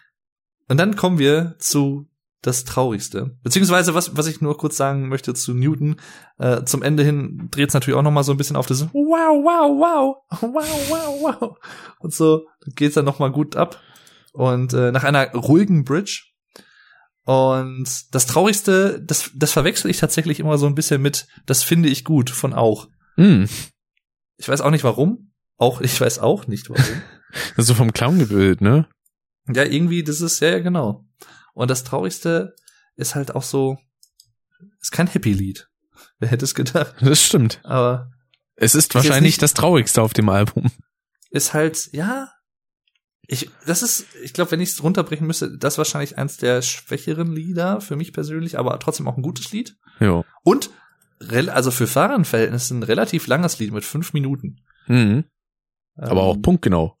und 0.68 0.76
dann 0.76 0.96
kommen 0.96 1.18
wir 1.18 1.54
zu 1.58 2.11
das 2.42 2.64
Traurigste. 2.64 3.36
Beziehungsweise, 3.42 3.94
was, 3.94 4.16
was 4.16 4.26
ich 4.26 4.40
nur 4.40 4.58
kurz 4.58 4.76
sagen 4.76 5.08
möchte 5.08 5.32
zu 5.32 5.54
Newton, 5.54 5.96
äh, 6.38 6.64
zum 6.64 6.82
Ende 6.82 7.04
hin 7.04 7.48
dreht 7.50 7.68
es 7.68 7.74
natürlich 7.74 7.96
auch 7.96 8.02
noch 8.02 8.10
mal 8.10 8.24
so 8.24 8.32
ein 8.32 8.36
bisschen 8.36 8.56
auf 8.56 8.66
das 8.66 8.82
Wow, 8.92 8.92
wow, 8.92 9.70
wow, 9.78 10.42
wow, 10.42 10.88
wow, 10.88 11.40
wow. 11.40 11.58
Und 12.00 12.12
so 12.12 12.46
geht's 12.74 12.96
dann 12.96 13.04
noch 13.04 13.20
mal 13.20 13.30
gut 13.30 13.54
ab. 13.54 13.80
Und 14.32 14.74
äh, 14.74 14.90
nach 14.90 15.04
einer 15.04 15.30
ruhigen 15.32 15.84
Bridge. 15.84 16.24
Und 17.24 17.86
das 18.10 18.26
Traurigste, 18.26 19.00
das, 19.00 19.30
das 19.34 19.52
verwechsel 19.52 19.90
ich 19.90 19.98
tatsächlich 19.98 20.40
immer 20.40 20.58
so 20.58 20.66
ein 20.66 20.74
bisschen 20.74 21.00
mit, 21.00 21.28
das 21.46 21.62
finde 21.62 21.88
ich 21.88 22.04
gut 22.04 22.30
von 22.30 22.52
auch. 22.52 22.88
Hm. 23.14 23.48
Ich 24.36 24.48
weiß 24.48 24.60
auch 24.60 24.70
nicht 24.70 24.82
warum. 24.82 25.32
Auch, 25.58 25.80
ich 25.80 26.00
weiß 26.00 26.18
auch 26.18 26.46
nicht 26.48 26.68
warum. 26.68 26.84
So 27.56 27.72
vom 27.72 27.94
Clown 27.94 28.18
gebildet, 28.18 28.60
ne? 28.60 28.86
Ja, 29.48 29.64
irgendwie, 29.64 30.04
das 30.04 30.20
ist, 30.20 30.40
ja, 30.40 30.50
ja, 30.50 30.58
genau. 30.58 31.06
Und 31.52 31.70
das 31.70 31.84
Traurigste 31.84 32.54
ist 32.96 33.14
halt 33.14 33.34
auch 33.34 33.42
so, 33.42 33.78
ist 34.80 34.92
kein 34.92 35.06
Happy-Lied. 35.06 35.68
Wer 36.18 36.28
hätte 36.28 36.44
es 36.44 36.54
gedacht? 36.54 36.94
Das 37.00 37.22
stimmt. 37.22 37.60
Aber 37.64 38.10
Es 38.56 38.74
ist 38.74 38.94
wahrscheinlich 38.94 39.22
nicht- 39.34 39.42
das 39.42 39.54
Traurigste 39.54 40.02
auf 40.02 40.12
dem 40.14 40.28
Album. 40.28 40.70
ist 41.30 41.52
halt, 41.54 41.88
ja, 41.92 42.30
ich, 43.26 43.50
das 43.66 43.82
ist, 43.82 44.06
ich 44.22 44.32
glaube, 44.34 44.50
wenn 44.50 44.60
ich 44.60 44.70
es 44.70 44.82
runterbrechen 44.82 45.26
müsste, 45.26 45.56
das 45.56 45.74
ist 45.74 45.78
wahrscheinlich 45.78 46.18
eins 46.18 46.36
der 46.36 46.60
schwächeren 46.60 47.32
Lieder 47.32 47.80
für 47.80 47.96
mich 47.96 48.12
persönlich, 48.12 48.58
aber 48.58 48.78
trotzdem 48.80 49.06
auch 49.08 49.16
ein 49.16 49.22
gutes 49.22 49.52
Lied. 49.52 49.76
Ja. 50.00 50.24
Und, 50.42 50.70
also 51.30 51.70
für 51.70 51.86
Fahrenverhältnisse 51.86 52.74
ein 52.74 52.82
relativ 52.82 53.28
langes 53.28 53.58
Lied 53.60 53.72
mit 53.72 53.84
fünf 53.84 54.12
Minuten. 54.12 54.60
Mhm. 54.88 55.24
Aber 55.96 56.22
auch 56.22 56.34
Ähm, 56.36 56.42
punktgenau. 56.42 56.98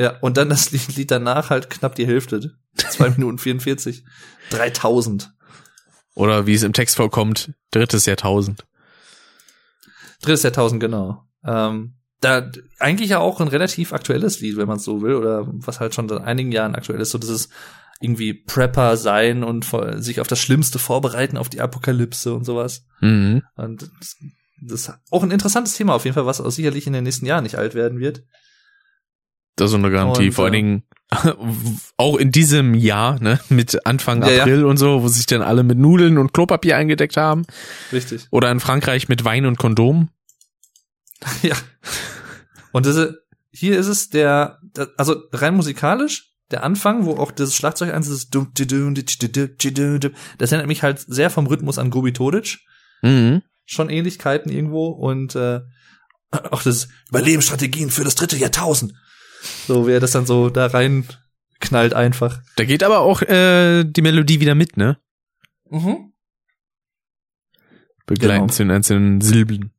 Ja, 0.00 0.16
und 0.20 0.38
dann 0.38 0.48
das 0.48 0.70
Lied, 0.72 1.10
danach 1.10 1.50
halt 1.50 1.68
knapp 1.68 1.94
die 1.94 2.06
Hälfte. 2.06 2.54
Zwei 2.74 3.10
Minuten 3.18 3.36
44. 3.36 4.02
3000. 4.48 5.30
Oder 6.14 6.46
wie 6.46 6.54
es 6.54 6.62
im 6.62 6.72
Text 6.72 6.96
vorkommt, 6.96 7.52
drittes 7.70 8.06
Jahrtausend. 8.06 8.66
Drittes 10.22 10.42
Jahrtausend, 10.42 10.80
genau. 10.80 11.28
Ähm, 11.44 11.96
da 12.22 12.50
eigentlich 12.78 13.10
ja 13.10 13.18
auch 13.18 13.42
ein 13.42 13.48
relativ 13.48 13.92
aktuelles 13.92 14.40
Lied, 14.40 14.56
wenn 14.56 14.68
man 14.68 14.78
es 14.78 14.84
so 14.84 15.02
will, 15.02 15.16
oder 15.16 15.46
was 15.46 15.80
halt 15.80 15.94
schon 15.94 16.08
seit 16.08 16.22
einigen 16.22 16.50
Jahren 16.50 16.74
aktuell 16.74 17.00
ist, 17.02 17.10
so 17.10 17.18
dieses 17.18 17.50
irgendwie 18.00 18.32
Prepper 18.32 18.96
sein 18.96 19.44
und 19.44 19.66
sich 19.96 20.22
auf 20.22 20.28
das 20.28 20.40
Schlimmste 20.40 20.78
vorbereiten, 20.78 21.36
auf 21.36 21.50
die 21.50 21.60
Apokalypse 21.60 22.32
und 22.32 22.44
sowas. 22.44 22.86
Mhm. 23.00 23.42
Und 23.56 23.82
das, 23.82 24.16
das 24.62 24.80
ist 24.80 24.94
auch 25.10 25.22
ein 25.22 25.30
interessantes 25.30 25.74
Thema 25.74 25.92
auf 25.92 26.06
jeden 26.06 26.14
Fall, 26.14 26.24
was 26.24 26.40
auch 26.40 26.48
sicherlich 26.48 26.86
in 26.86 26.94
den 26.94 27.04
nächsten 27.04 27.26
Jahren 27.26 27.42
nicht 27.42 27.56
alt 27.56 27.74
werden 27.74 28.00
wird. 28.00 28.24
Das 29.60 29.70
ist 29.70 29.76
eine 29.76 29.90
Garantie. 29.90 30.26
Und, 30.26 30.32
Vor 30.32 30.46
allen 30.46 30.54
äh, 30.54 30.56
Dingen 30.56 30.82
auch 31.96 32.16
in 32.16 32.32
diesem 32.32 32.74
Jahr, 32.74 33.20
ne, 33.20 33.40
mit 33.48 33.86
Anfang 33.86 34.22
Ja, 34.22 34.30
ja. 34.30 34.42
April 34.42 34.64
und 34.64 34.76
so, 34.78 35.02
wo 35.02 35.08
sich 35.08 35.26
dann 35.26 35.42
alle 35.42 35.62
mit 35.62 35.76
Nudeln 35.78 36.18
und 36.18 36.32
Klopapier 36.32 36.76
eingedeckt 36.76 37.16
haben. 37.16 37.44
Richtig. 37.92 38.26
Oder 38.30 38.50
in 38.50 38.60
Frankreich 38.60 39.08
mit 39.08 39.24
Wein 39.24 39.46
und 39.46 39.58
Kondom. 39.58 40.08
Ja. 41.42 41.54
Und 42.72 42.86
diese, 42.86 43.18
hier 43.50 43.78
ist 43.78 43.88
es 43.88 44.08
der, 44.08 44.58
also 44.96 45.16
rein 45.32 45.54
musikalisch, 45.54 46.32
der 46.50 46.64
Anfang, 46.64 47.04
wo 47.04 47.16
auch 47.16 47.30
das 47.30 47.54
Schlagzeug 47.54 47.92
eins 47.92 48.08
ist, 48.08 48.34
das 48.34 48.46
erinnert 50.52 50.66
mich 50.66 50.82
halt 50.82 51.04
sehr 51.06 51.28
vom 51.28 51.46
Rhythmus 51.46 51.78
an 51.78 51.90
Gobi 51.90 52.14
Todic. 52.14 52.58
Mhm. 53.02 53.42
Schon 53.66 53.90
Ähnlichkeiten 53.90 54.50
irgendwo 54.50 54.86
und 54.86 55.34
äh, 55.34 55.60
auch 56.30 56.62
das 56.62 56.88
Überlebensstrategien 57.10 57.90
für 57.90 58.04
das 58.04 58.14
dritte 58.14 58.38
Jahrtausend. 58.38 58.94
So, 59.66 59.86
wer 59.86 60.00
das 60.00 60.12
dann 60.12 60.26
so 60.26 60.50
da 60.50 60.66
rein 60.66 61.06
knallt 61.60 61.94
einfach. 61.94 62.40
Da 62.56 62.64
geht 62.64 62.82
aber 62.82 63.00
auch 63.00 63.22
äh, 63.22 63.84
die 63.84 64.02
Melodie 64.02 64.40
wieder 64.40 64.54
mit, 64.54 64.76
ne? 64.76 64.98
Mhm. 65.68 66.12
Begleitend 68.06 68.48
Genau. 68.48 68.52
zu 68.54 68.62
den 68.64 68.70
einzelnen 68.70 69.20
Silben. 69.20 69.72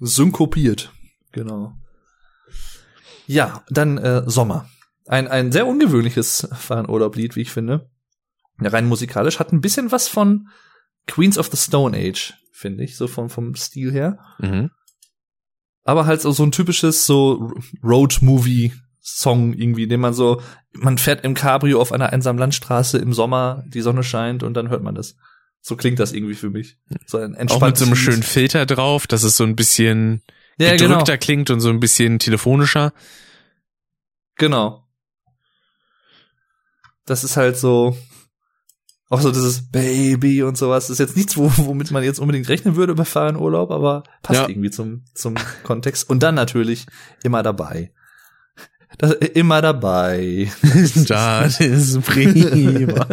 Synkopiert. 0.00 0.92
Genau. 1.32 1.74
Ja, 3.26 3.64
dann 3.70 3.98
äh, 3.98 4.22
Sommer. 4.26 4.68
Ein, 5.06 5.28
ein 5.28 5.52
sehr 5.52 5.66
ungewöhnliches 5.66 6.48
Fahrenurlaublied, 6.52 7.36
wie 7.36 7.42
ich 7.42 7.50
finde. 7.50 7.90
Ja, 8.60 8.70
rein 8.70 8.86
musikalisch 8.86 9.38
hat 9.38 9.52
ein 9.52 9.60
bisschen 9.60 9.92
was 9.92 10.08
von 10.08 10.48
Queens 11.06 11.38
of 11.38 11.48
the 11.50 11.56
Stone 11.56 11.96
Age, 11.96 12.34
finde 12.52 12.84
ich, 12.84 12.96
so 12.96 13.06
vom, 13.06 13.30
vom 13.30 13.54
Stil 13.54 13.92
her. 13.92 14.18
Mhm. 14.38 14.70
Aber 15.86 16.04
halt 16.06 16.20
so, 16.20 16.42
ein 16.42 16.50
typisches 16.50 17.06
so 17.06 17.52
Road-Movie-Song 17.82 19.54
irgendwie, 19.54 19.86
den 19.86 20.00
man 20.00 20.14
so, 20.14 20.42
man 20.72 20.98
fährt 20.98 21.24
im 21.24 21.34
Cabrio 21.34 21.80
auf 21.80 21.92
einer 21.92 22.12
einsamen 22.12 22.40
Landstraße 22.40 22.98
im 22.98 23.12
Sommer, 23.12 23.62
die 23.68 23.80
Sonne 23.80 24.02
scheint 24.02 24.42
und 24.42 24.54
dann 24.54 24.68
hört 24.68 24.82
man 24.82 24.96
das. 24.96 25.16
So 25.60 25.76
klingt 25.76 26.00
das 26.00 26.12
irgendwie 26.12 26.34
für 26.34 26.50
mich. 26.50 26.76
So 27.06 27.18
ein 27.18 27.48
Auch 27.50 27.60
mit 27.60 27.76
so 27.76 27.84
einem 27.84 27.94
schönen 27.94 28.24
Filter 28.24 28.66
drauf, 28.66 29.06
dass 29.06 29.22
es 29.22 29.36
so 29.36 29.44
ein 29.44 29.54
bisschen 29.54 30.22
ja, 30.58 30.74
genau, 30.76 30.88
gedrückter 30.88 31.18
klingt 31.18 31.50
und 31.50 31.60
so 31.60 31.68
ein 31.68 31.80
bisschen 31.80 32.18
telefonischer. 32.18 32.92
genau. 34.36 34.82
Das 37.04 37.22
ist 37.22 37.36
halt 37.36 37.56
so, 37.56 37.96
auch 39.08 39.20
so 39.20 39.30
dieses 39.30 39.70
Baby 39.70 40.42
und 40.42 40.58
sowas. 40.58 40.84
Das 40.86 40.94
ist 40.94 40.98
jetzt 40.98 41.16
nichts, 41.16 41.36
wo, 41.36 41.50
womit 41.56 41.90
man 41.90 42.02
jetzt 42.02 42.18
unbedingt 42.18 42.48
rechnen 42.48 42.76
würde 42.76 42.94
bei 42.94 43.04
Fahrenurlaub, 43.04 43.70
aber 43.70 44.02
passt 44.22 44.40
Ja. 44.40 44.48
irgendwie 44.48 44.70
zum, 44.70 45.04
zum 45.14 45.34
Kontext. 45.62 46.08
Und 46.10 46.22
dann 46.22 46.34
natürlich 46.34 46.86
immer 47.22 47.42
dabei. 47.42 47.92
Das, 48.98 49.12
immer 49.12 49.62
dabei. 49.62 50.50
das 50.62 51.60
ist 51.60 52.00
prima. 52.02 53.06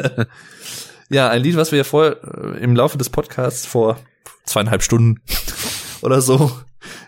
Ja, 1.10 1.30
ein 1.30 1.44
Lied, 1.44 1.58
was 1.58 1.72
wir 1.72 1.78
ja 1.78 1.84
vorher 1.84 2.18
äh, 2.24 2.64
im 2.64 2.76
Laufe 2.76 2.98
des 2.98 3.10
Podcasts 3.10 3.66
vor 3.66 3.98
zweieinhalb 4.46 4.82
Stunden 4.82 5.22
oder 6.02 6.22
so, 6.22 6.52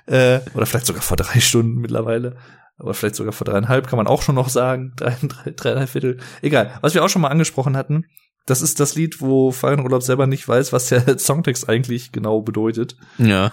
äh, 0.05 0.41
oder 0.53 0.65
vielleicht 0.65 0.85
sogar 0.85 1.01
vor 1.01 1.17
drei 1.17 1.39
Stunden 1.39 1.79
mittlerweile, 1.79 2.35
aber 2.77 2.93
vielleicht 2.93 3.15
sogar 3.15 3.33
vor 3.33 3.45
dreieinhalb 3.45 3.87
kann 3.87 3.97
man 3.97 4.07
auch 4.07 4.21
schon 4.21 4.35
noch 4.35 4.49
sagen, 4.49 4.93
drei, 4.95 5.15
drei, 5.21 5.73
drei 5.73 5.87
Viertel. 5.87 6.19
Egal, 6.41 6.77
was 6.81 6.93
wir 6.93 7.03
auch 7.03 7.09
schon 7.09 7.21
mal 7.21 7.29
angesprochen 7.29 7.75
hatten, 7.77 8.05
das 8.45 8.61
ist 8.61 8.79
das 8.79 8.95
Lied, 8.95 9.21
wo 9.21 9.51
Fahrenurlaub 9.51 10.03
selber 10.03 10.27
nicht 10.27 10.47
weiß, 10.47 10.71
was 10.73 10.89
der 10.89 11.17
Songtext 11.19 11.67
eigentlich 11.67 12.11
genau 12.11 12.41
bedeutet 12.41 12.95
ja. 13.17 13.51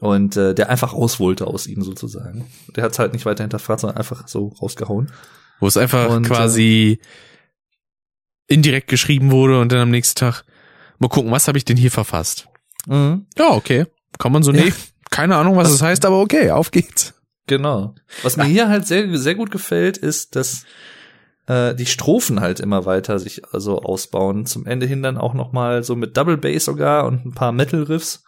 und 0.00 0.36
äh, 0.36 0.54
der 0.54 0.70
einfach 0.70 0.94
raus 0.94 1.20
wollte 1.20 1.46
aus 1.46 1.66
ihm 1.66 1.82
sozusagen. 1.82 2.46
Der 2.74 2.84
hat 2.84 2.92
es 2.92 2.98
halt 2.98 3.12
nicht 3.12 3.26
weiter 3.26 3.44
hinterfragt, 3.44 3.80
sondern 3.80 3.98
einfach 3.98 4.28
so 4.28 4.48
rausgehauen. 4.60 5.12
Wo 5.60 5.66
es 5.66 5.76
einfach 5.76 6.08
Und, 6.08 6.24
äh, 6.24 6.28
quasi 6.28 6.98
indirekt 8.48 8.88
geschrieben 8.88 9.30
wurde 9.30 9.60
und 9.60 9.70
dann 9.72 9.80
am 9.80 9.90
nächsten 9.90 10.18
Tag 10.18 10.44
mal 10.98 11.08
gucken, 11.08 11.30
was 11.30 11.48
habe 11.48 11.58
ich 11.58 11.64
denn 11.64 11.76
hier 11.76 11.90
verfasst? 11.90 12.48
Mhm. 12.86 13.26
Ja, 13.38 13.50
okay. 13.50 13.86
Kann 14.18 14.32
man 14.32 14.42
so 14.42 14.52
Ja. 14.52 14.64
nee, 14.64 14.72
keine 15.10 15.36
Ahnung, 15.36 15.56
was 15.56 15.70
es 15.70 15.82
heißt, 15.82 16.04
aber 16.04 16.20
okay, 16.20 16.50
auf 16.50 16.70
geht's. 16.70 17.14
Genau. 17.46 17.94
Was 18.22 18.36
mir 18.36 18.44
hier 18.44 18.68
halt 18.68 18.86
sehr, 18.86 19.16
sehr 19.18 19.34
gut 19.34 19.50
gefällt, 19.50 19.98
ist, 19.98 20.36
dass 20.36 20.64
äh, 21.46 21.74
die 21.74 21.86
Strophen 21.86 22.40
halt 22.40 22.60
immer 22.60 22.84
weiter 22.86 23.18
sich 23.18 23.42
also 23.52 23.80
ausbauen. 23.80 24.46
Zum 24.46 24.66
Ende 24.66 24.86
hin 24.86 25.02
dann 25.02 25.18
auch 25.18 25.34
noch 25.34 25.52
mal 25.52 25.82
so 25.82 25.96
mit 25.96 26.16
Double 26.16 26.36
Bass 26.36 26.64
sogar 26.64 27.06
und 27.06 27.24
ein 27.26 27.32
paar 27.32 27.52
Metal 27.52 27.82
Riffs, 27.82 28.24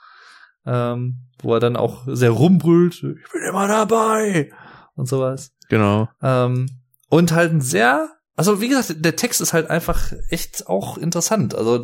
ähm, 0.66 1.28
wo 1.42 1.54
er 1.54 1.60
dann 1.60 1.76
auch 1.76 2.02
sehr 2.06 2.30
rumbrüllt. 2.30 2.94
Ich 2.94 3.32
bin 3.32 3.42
immer 3.48 3.68
dabei 3.68 4.50
und 4.96 5.08
sowas. 5.08 5.52
Genau. 5.68 6.08
Ähm, 6.22 6.68
und 7.08 7.32
halt 7.32 7.52
ein 7.52 7.60
sehr, 7.60 8.08
also 8.36 8.60
wie 8.60 8.68
gesagt, 8.68 9.04
der 9.04 9.16
Text 9.16 9.40
ist 9.40 9.52
halt 9.52 9.70
einfach 9.70 10.12
echt 10.30 10.66
auch 10.66 10.98
interessant. 10.98 11.54
Also 11.54 11.82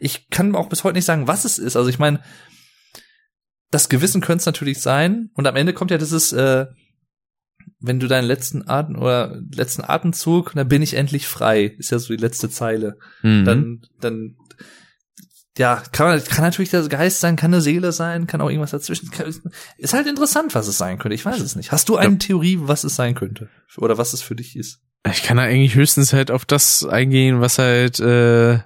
ich 0.00 0.28
kann 0.30 0.54
auch 0.54 0.68
bis 0.68 0.84
heute 0.84 0.96
nicht 0.96 1.06
sagen, 1.06 1.28
was 1.28 1.44
es 1.44 1.58
ist. 1.58 1.76
Also 1.76 1.88
ich 1.88 1.98
meine, 1.98 2.20
das 3.70 3.88
Gewissen 3.88 4.20
könnte 4.20 4.40
es 4.40 4.46
natürlich 4.46 4.80
sein. 4.80 5.30
Und 5.34 5.46
am 5.46 5.56
Ende 5.56 5.72
kommt 5.72 5.90
ja 5.90 5.98
dieses, 5.98 6.32
äh, 6.32 6.66
wenn 7.82 8.00
du 8.00 8.06
deinen 8.06 8.26
letzten 8.26 8.68
Atem 8.68 8.96
oder 8.96 9.40
letzten 9.54 9.82
Atemzug, 9.82 10.52
dann 10.54 10.68
bin 10.68 10.82
ich 10.82 10.94
endlich 10.94 11.26
frei, 11.26 11.64
ist 11.64 11.90
ja 11.90 11.98
so 11.98 12.14
die 12.14 12.20
letzte 12.20 12.48
Zeile. 12.48 12.98
Mhm. 13.22 13.44
Dann, 13.44 13.80
dann, 14.00 14.36
ja, 15.58 15.82
kann, 15.92 16.22
kann 16.24 16.44
natürlich 16.44 16.70
der 16.70 16.88
Geist 16.88 17.20
sein, 17.20 17.36
kann 17.36 17.52
eine 17.52 17.60
Seele 17.60 17.92
sein, 17.92 18.26
kann 18.26 18.40
auch 18.40 18.48
irgendwas 18.48 18.70
dazwischen. 18.70 19.10
Kann, 19.10 19.34
ist 19.76 19.94
halt 19.94 20.06
interessant, 20.06 20.54
was 20.54 20.68
es 20.68 20.78
sein 20.78 20.98
könnte. 20.98 21.14
Ich 21.14 21.24
weiß 21.24 21.40
es 21.40 21.56
nicht. 21.56 21.72
Hast 21.72 21.88
du 21.88 21.96
eine 21.96 22.18
Theorie, 22.18 22.58
was 22.60 22.84
es 22.84 22.96
sein 22.96 23.14
könnte? 23.14 23.48
Oder 23.76 23.98
was 23.98 24.12
es 24.12 24.22
für 24.22 24.36
dich 24.36 24.56
ist? 24.56 24.80
ich 25.10 25.22
kann 25.22 25.36
da 25.36 25.42
eigentlich 25.42 25.74
höchstens 25.74 26.12
halt 26.12 26.30
auf 26.30 26.44
das 26.44 26.84
eingehen, 26.84 27.40
was 27.40 27.58
halt 27.58 27.98
äh, 28.00 28.60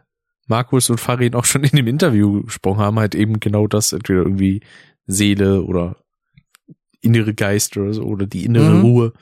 Markus 0.46 0.90
und 0.90 1.00
Farid 1.00 1.34
auch 1.34 1.44
schon 1.44 1.64
in 1.64 1.76
dem 1.76 1.86
Interview 1.86 2.42
gesprochen 2.42 2.80
haben, 2.80 2.98
halt 2.98 3.14
eben 3.14 3.40
genau 3.40 3.66
das, 3.66 3.92
entweder 3.92 4.20
irgendwie 4.20 4.60
Seele 5.06 5.62
oder 5.62 5.96
innere 7.00 7.34
Geist 7.34 7.76
oder 7.76 7.92
so, 7.92 8.02
oder 8.04 8.26
die 8.26 8.44
innere 8.44 8.74
Mhm. 8.74 8.80
Ruhe. 8.82 9.12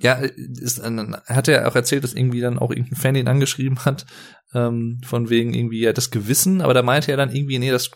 Ja, 0.00 0.14
ist, 0.14 0.78
er 0.80 1.22
hat 1.28 1.46
ja 1.46 1.68
auch 1.68 1.76
erzählt, 1.76 2.02
dass 2.02 2.14
irgendwie 2.14 2.40
dann 2.40 2.58
auch 2.58 2.70
irgendein 2.72 2.96
Fan 2.96 3.14
ihn 3.14 3.28
angeschrieben 3.28 3.84
hat, 3.84 4.06
ähm, 4.52 5.00
von 5.04 5.30
wegen 5.30 5.54
irgendwie 5.54 5.80
ja 5.80 5.92
das 5.92 6.10
Gewissen, 6.10 6.60
aber 6.62 6.74
da 6.74 6.82
meinte 6.82 7.12
er 7.12 7.16
dann 7.16 7.32
irgendwie, 7.34 7.60
nee, 7.60 7.70
das 7.70 7.92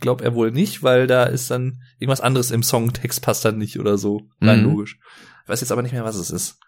glaubt 0.00 0.20
er 0.20 0.34
wohl 0.34 0.50
nicht, 0.50 0.82
weil 0.82 1.06
da 1.06 1.22
ist 1.24 1.48
dann 1.50 1.78
irgendwas 2.00 2.20
anderes 2.20 2.50
im 2.50 2.64
Songtext 2.64 3.22
passt 3.22 3.44
dann 3.44 3.56
nicht 3.58 3.78
oder 3.78 3.98
so, 3.98 4.22
rein 4.40 4.60
Mhm. 4.64 4.70
logisch. 4.70 4.98
Ich 5.44 5.48
weiß 5.48 5.60
jetzt 5.60 5.70
aber 5.70 5.82
nicht 5.82 5.92
mehr, 5.92 6.04
was 6.04 6.16
es 6.16 6.30
ist. 6.30 6.58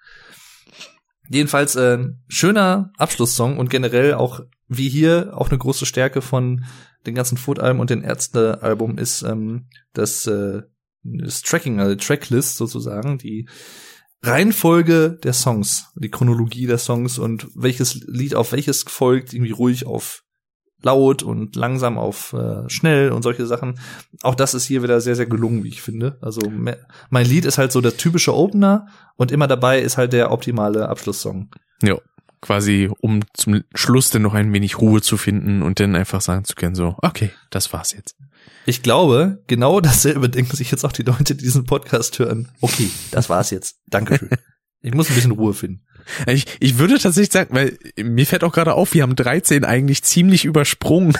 Jedenfalls 1.28 1.74
äh, 1.74 1.98
schöner 2.28 2.92
Abschlusssong 2.98 3.58
und 3.58 3.70
generell 3.70 4.14
auch 4.14 4.40
wie 4.68 4.88
hier 4.88 5.32
auch 5.34 5.48
eine 5.48 5.58
große 5.58 5.86
Stärke 5.86 6.20
von 6.22 6.64
den 7.06 7.14
ganzen 7.14 7.38
Foot-Alben 7.38 7.80
und 7.80 7.90
den 7.90 8.02
Ärzte-Album 8.02 8.98
ist 8.98 9.22
ähm, 9.22 9.66
das, 9.94 10.26
äh, 10.26 10.62
das 11.04 11.42
Tracking, 11.42 11.80
also 11.80 11.94
Tracklist 11.94 12.56
sozusagen, 12.56 13.18
die 13.18 13.48
Reihenfolge 14.22 15.18
der 15.22 15.34
Songs, 15.34 15.90
die 15.96 16.10
Chronologie 16.10 16.66
der 16.66 16.78
Songs 16.78 17.18
und 17.18 17.48
welches 17.54 17.94
Lied 18.06 18.34
auf 18.34 18.52
welches 18.52 18.82
folgt, 18.82 19.34
irgendwie 19.34 19.52
ruhig 19.52 19.86
auf 19.86 20.22
laut 20.82 21.22
und 21.22 21.56
langsam 21.56 21.96
auf 21.96 22.34
äh, 22.34 22.68
schnell 22.68 23.10
und 23.10 23.22
solche 23.22 23.46
Sachen. 23.46 23.78
Auch 24.22 24.34
das 24.34 24.52
ist 24.54 24.66
hier 24.66 24.82
wieder 24.82 25.00
sehr, 25.00 25.16
sehr 25.16 25.26
gelungen, 25.26 25.64
wie 25.64 25.68
ich 25.68 25.80
finde. 25.82 26.18
Also 26.20 26.48
me- 26.50 26.78
mein 27.10 27.26
Lied 27.26 27.46
ist 27.46 27.56
halt 27.58 27.72
so 27.72 27.80
der 27.80 27.96
typische 27.96 28.34
Opener 28.34 28.86
und 29.16 29.32
immer 29.32 29.46
dabei 29.46 29.80
ist 29.80 29.96
halt 29.96 30.12
der 30.12 30.30
optimale 30.30 30.88
Abschlusssong. 30.88 31.50
Ja, 31.82 31.96
quasi 32.42 32.90
um 33.00 33.20
zum 33.32 33.62
Schluss 33.74 34.10
dann 34.10 34.22
noch 34.22 34.34
ein 34.34 34.52
wenig 34.52 34.78
Ruhe 34.78 35.00
zu 35.00 35.16
finden 35.16 35.62
und 35.62 35.80
dann 35.80 35.96
einfach 35.96 36.20
sagen 36.20 36.44
zu 36.44 36.54
können, 36.54 36.74
so, 36.74 36.96
okay, 37.00 37.30
das 37.50 37.72
war's 37.72 37.92
jetzt. 37.92 38.16
Ich 38.66 38.82
glaube, 38.82 39.42
genau 39.46 39.80
dasselbe 39.80 40.28
denken 40.28 40.56
sich 40.56 40.70
jetzt 40.70 40.84
auch 40.84 40.92
die 40.92 41.02
Leute, 41.02 41.34
die 41.34 41.44
diesen 41.44 41.64
Podcast 41.64 42.18
hören. 42.18 42.48
Okay, 42.60 42.90
das 43.10 43.28
war's 43.28 43.50
jetzt. 43.50 43.76
Dankeschön. 43.88 44.30
Ich 44.86 44.92
muss 44.92 45.08
ein 45.08 45.14
bisschen 45.14 45.30
Ruhe 45.30 45.54
finden. 45.54 45.80
Ich, 46.26 46.44
ich 46.60 46.76
würde 46.76 46.98
tatsächlich 46.98 47.32
sagen, 47.32 47.54
weil 47.56 47.78
mir 47.96 48.26
fällt 48.26 48.44
auch 48.44 48.52
gerade 48.52 48.74
auf, 48.74 48.92
wir 48.92 49.02
haben 49.02 49.16
13 49.16 49.64
eigentlich 49.64 50.02
ziemlich 50.02 50.44
übersprungen. 50.44 51.16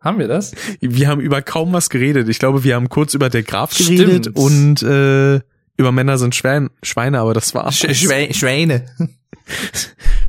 Haben 0.00 0.18
wir 0.18 0.26
das? 0.26 0.52
Wir 0.80 1.08
haben 1.08 1.20
über 1.20 1.42
kaum 1.42 1.74
was 1.74 1.90
geredet. 1.90 2.30
Ich 2.30 2.38
glaube, 2.38 2.64
wir 2.64 2.74
haben 2.74 2.88
kurz 2.88 3.12
über 3.12 3.28
der 3.28 3.42
Graf 3.42 3.76
geredet 3.76 4.30
Stimmt. 4.30 4.36
und 4.38 4.82
äh, 4.82 5.40
über 5.76 5.92
Männer 5.92 6.16
sind 6.16 6.34
Schwein, 6.34 6.70
Schweine, 6.82 7.20
aber 7.20 7.34
das 7.34 7.54
war 7.54 7.70
Sch 7.70 7.94
Schwe 7.94 8.32
Schweine. 8.32 8.86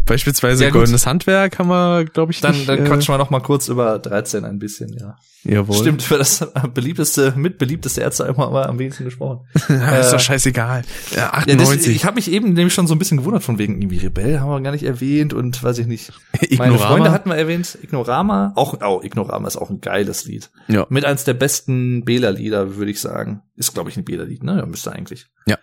Beispielsweise 0.07 0.63
Ja, 0.63 0.69
goldenes 0.71 1.05
Handwerk 1.05 1.59
haben 1.59 1.69
wir, 1.69 2.05
glaube 2.05 2.31
ich, 2.31 2.41
Dann, 2.41 2.55
nicht. 2.55 2.67
dann 2.67 2.79
äh, 2.85 2.87
quatschen 2.87 3.13
wir 3.13 3.17
noch 3.19 3.29
mal 3.29 3.39
kurz 3.41 3.67
über 3.67 3.99
13 3.99 4.43
ein 4.45 4.57
bisschen, 4.59 4.93
ja. 4.97 5.15
Jawohl. 5.43 5.77
Stimmt, 5.77 6.01
für 6.01 6.17
das 6.17 6.45
beliebteste, 6.73 7.33
mitbeliebteste 7.37 8.01
Ärzte 8.01 8.27
haben 8.27 8.53
wir 8.53 8.67
am 8.67 8.79
wenigsten 8.79 9.05
gesprochen. 9.05 9.45
Ist 9.53 9.69
Äh, 9.69 10.11
doch 10.11 10.19
scheißegal. 10.19 10.83
Ja, 11.11 11.17
Ja, 11.17 11.31
das, 11.31 11.43
98. 11.69 11.95
ich 11.95 12.05
habe 12.05 12.15
mich 12.15 12.29
eben 12.31 12.53
nämlich 12.53 12.73
schon 12.73 12.87
so 12.87 12.95
ein 12.95 12.99
bisschen 12.99 13.17
gewundert 13.17 13.43
von 13.43 13.57
wegen 13.57 13.79
irgendwie 13.81 13.99
Rebell 13.99 14.39
haben 14.39 14.49
wir 14.49 14.59
gar 14.61 14.71
nicht 14.71 14.83
erwähnt 14.83 15.33
und 15.33 15.61
weiß 15.63 15.77
ich 15.77 15.87
nicht. 15.87 16.11
Meine 16.57 16.73
Ignorama. 16.73 16.87
Freunde 16.87 17.11
hatten 17.11 17.29
wir 17.29 17.37
erwähnt, 17.37 17.77
Ignorama, 17.81 18.51
auch 18.55 18.81
oh, 18.81 18.99
Ignorama 19.03 19.47
ist 19.47 19.57
auch 19.57 19.69
ein 19.69 19.79
geiles 19.79 20.25
Lied. 20.25 20.49
ja. 20.67 20.85
Mit 20.89 21.05
eins 21.05 21.23
der 21.23 21.33
besten 21.35 22.03
Bela-Lieder, 22.03 22.75
würde 22.75 22.91
ich 22.91 22.99
sagen. 22.99 23.41
Ist, 23.55 23.73
glaube 23.73 23.89
ich, 23.89 23.97
ein 23.97 24.03
Bela-Lied, 24.03 24.43
ne? 24.43 24.57
Ja, 24.57 24.65
müsste 24.65 24.91
eigentlich. 24.91 25.27
Ja. 25.45 25.57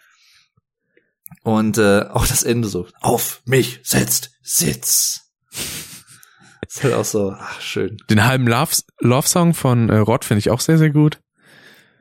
Und 1.44 1.78
äh, 1.78 2.00
auch 2.10 2.26
das 2.26 2.42
Ende 2.42 2.66
so, 2.66 2.88
auf 3.00 3.42
mich 3.44 3.80
setzt 3.84 4.32
Sitz. 4.42 5.30
ist 6.66 6.82
halt 6.82 6.94
auch 6.94 7.04
so, 7.04 7.30
ach, 7.30 7.60
schön. 7.60 7.98
Den 8.10 8.24
halben 8.24 8.48
Love, 8.48 8.72
Love 8.98 9.28
Song 9.28 9.54
von 9.54 9.88
äh, 9.88 9.98
Rod 9.98 10.24
finde 10.24 10.40
ich 10.40 10.50
auch 10.50 10.60
sehr, 10.60 10.78
sehr 10.78 10.90
gut. 10.90 11.20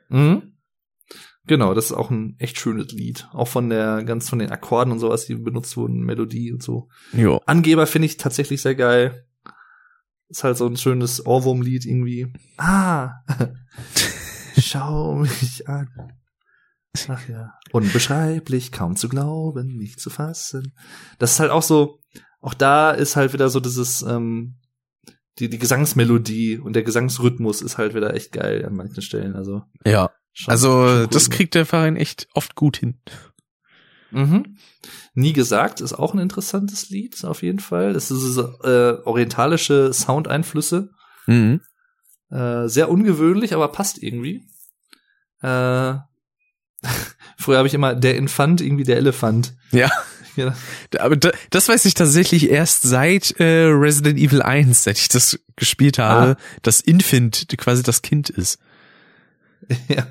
Mhm. 0.09 0.53
Genau, 1.45 1.73
das 1.73 1.85
ist 1.85 1.91
auch 1.91 2.09
ein 2.09 2.35
echt 2.39 2.57
schönes 2.57 2.93
Lied. 2.93 3.27
Auch 3.33 3.49
von 3.49 3.69
der, 3.69 4.03
ganz 4.05 4.29
von 4.29 4.39
den 4.39 4.51
Akkorden 4.51 4.93
und 4.93 4.99
sowas, 4.99 5.25
die 5.25 5.35
benutzt 5.35 5.75
wurden, 5.75 5.99
Melodie 5.99 6.53
und 6.53 6.63
so. 6.63 6.87
Jo. 7.11 7.41
Angeber 7.45 7.85
finde 7.85 8.05
ich 8.05 8.15
tatsächlich 8.15 8.61
sehr 8.61 8.75
geil. 8.75 9.25
Ist 10.29 10.45
halt 10.45 10.55
so 10.55 10.65
ein 10.65 10.77
schönes 10.77 11.25
Ohrwurm-Lied 11.25 11.85
irgendwie. 11.85 12.31
Ah, 12.57 13.11
schau 14.57 15.15
mich 15.15 15.67
an. 15.67 15.89
Ach 17.07 17.27
ja. 17.27 17.53
Unbeschreiblich, 17.71 18.71
kaum 18.71 18.95
zu 18.95 19.09
glauben, 19.09 19.77
nicht 19.77 19.99
zu 19.99 20.09
fassen. 20.09 20.75
Das 21.19 21.33
ist 21.33 21.39
halt 21.39 21.51
auch 21.51 21.63
so, 21.63 21.99
auch 22.39 22.53
da 22.53 22.91
ist 22.91 23.15
halt 23.15 23.33
wieder 23.33 23.49
so 23.49 23.59
dieses, 23.59 24.03
ähm, 24.03 24.55
die, 25.39 25.49
die 25.49 25.57
Gesangsmelodie 25.57 26.59
und 26.59 26.73
der 26.73 26.83
Gesangsrhythmus 26.83 27.61
ist 27.61 27.77
halt 27.79 27.95
wieder 27.95 28.13
echt 28.13 28.31
geil 28.31 28.63
an 28.65 28.75
manchen 28.75 29.01
Stellen. 29.01 29.35
Also, 29.35 29.63
Ja. 29.85 30.11
schon, 30.33 30.51
Also, 30.51 30.85
schon 30.87 31.09
das 31.09 31.29
kriegt 31.31 31.55
der 31.55 31.65
Verein 31.65 31.95
echt 31.95 32.27
oft 32.35 32.55
gut 32.55 32.77
hin. 32.77 32.99
Mhm. 34.11 34.57
Nie 35.15 35.33
gesagt 35.33 35.81
ist 35.81 35.93
auch 35.93 36.13
ein 36.13 36.19
interessantes 36.19 36.89
Lied, 36.89 37.23
auf 37.25 37.41
jeden 37.41 37.59
Fall. 37.59 37.95
Es 37.95 38.11
ist 38.11 38.21
so, 38.21 38.43
äh, 38.61 39.01
orientalische 39.05 39.91
Soundeinflüsse. 39.91 40.91
Mhm. 41.25 41.61
Äh, 42.29 42.67
sehr 42.67 42.89
ungewöhnlich, 42.89 43.55
aber 43.55 43.69
passt 43.69 44.01
irgendwie. 44.03 44.47
Äh, 45.41 45.95
früher 47.37 47.57
habe 47.57 47.67
ich 47.67 47.73
immer 47.73 47.95
der 47.95 48.15
Infant, 48.15 48.61
irgendwie 48.61 48.83
der 48.83 48.97
Elefant. 48.97 49.53
Ja. 49.71 49.89
Ja, 50.35 50.55
Aber 50.97 51.15
da, 51.15 51.29
das 51.51 51.69
weiß 51.69 51.85
ich 51.85 51.93
tatsächlich 51.93 52.49
erst 52.49 52.81
seit 52.81 53.39
äh, 53.39 53.65
Resident 53.65 54.17
Evil 54.17 54.41
1, 54.41 54.83
seit 54.83 54.97
ich 54.97 55.07
das 55.07 55.39
gespielt 55.57 55.99
habe, 55.99 56.37
Ah. 56.39 56.43
dass 56.63 56.79
Infant 56.81 57.45
quasi 57.59 57.83
das 57.83 58.01
Kind 58.01 58.31
ist. 58.31 58.57
ja 59.89 60.07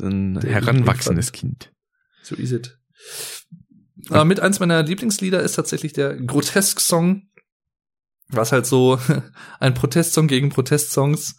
Ein 0.00 0.34
Der 0.34 0.52
heranwachsendes 0.52 1.32
Kind. 1.32 1.72
so 2.22 2.36
ist 2.36 2.52
es. 2.52 2.78
Aber 4.08 4.24
mit 4.24 4.38
eins 4.38 4.60
meiner 4.60 4.84
Lieblingslieder 4.84 5.40
ist 5.42 5.54
tatsächlich 5.56 5.92
der 5.94 6.14
Grotesk-Song, 6.14 7.22
was 8.28 8.52
halt 8.52 8.66
so 8.66 9.00
ein 9.58 9.74
Protestsong 9.74 10.28
gegen 10.28 10.50
Protestsongs 10.50 11.34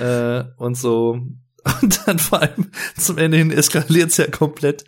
äh, 0.00 0.42
und 0.56 0.74
so 0.76 1.20
und 1.82 2.00
dann 2.06 2.18
vor 2.18 2.42
allem 2.42 2.70
zum 2.96 3.18
Ende 3.18 3.36
hin 3.38 3.50
eskaliert's 3.50 4.16
ja 4.16 4.26
komplett. 4.26 4.84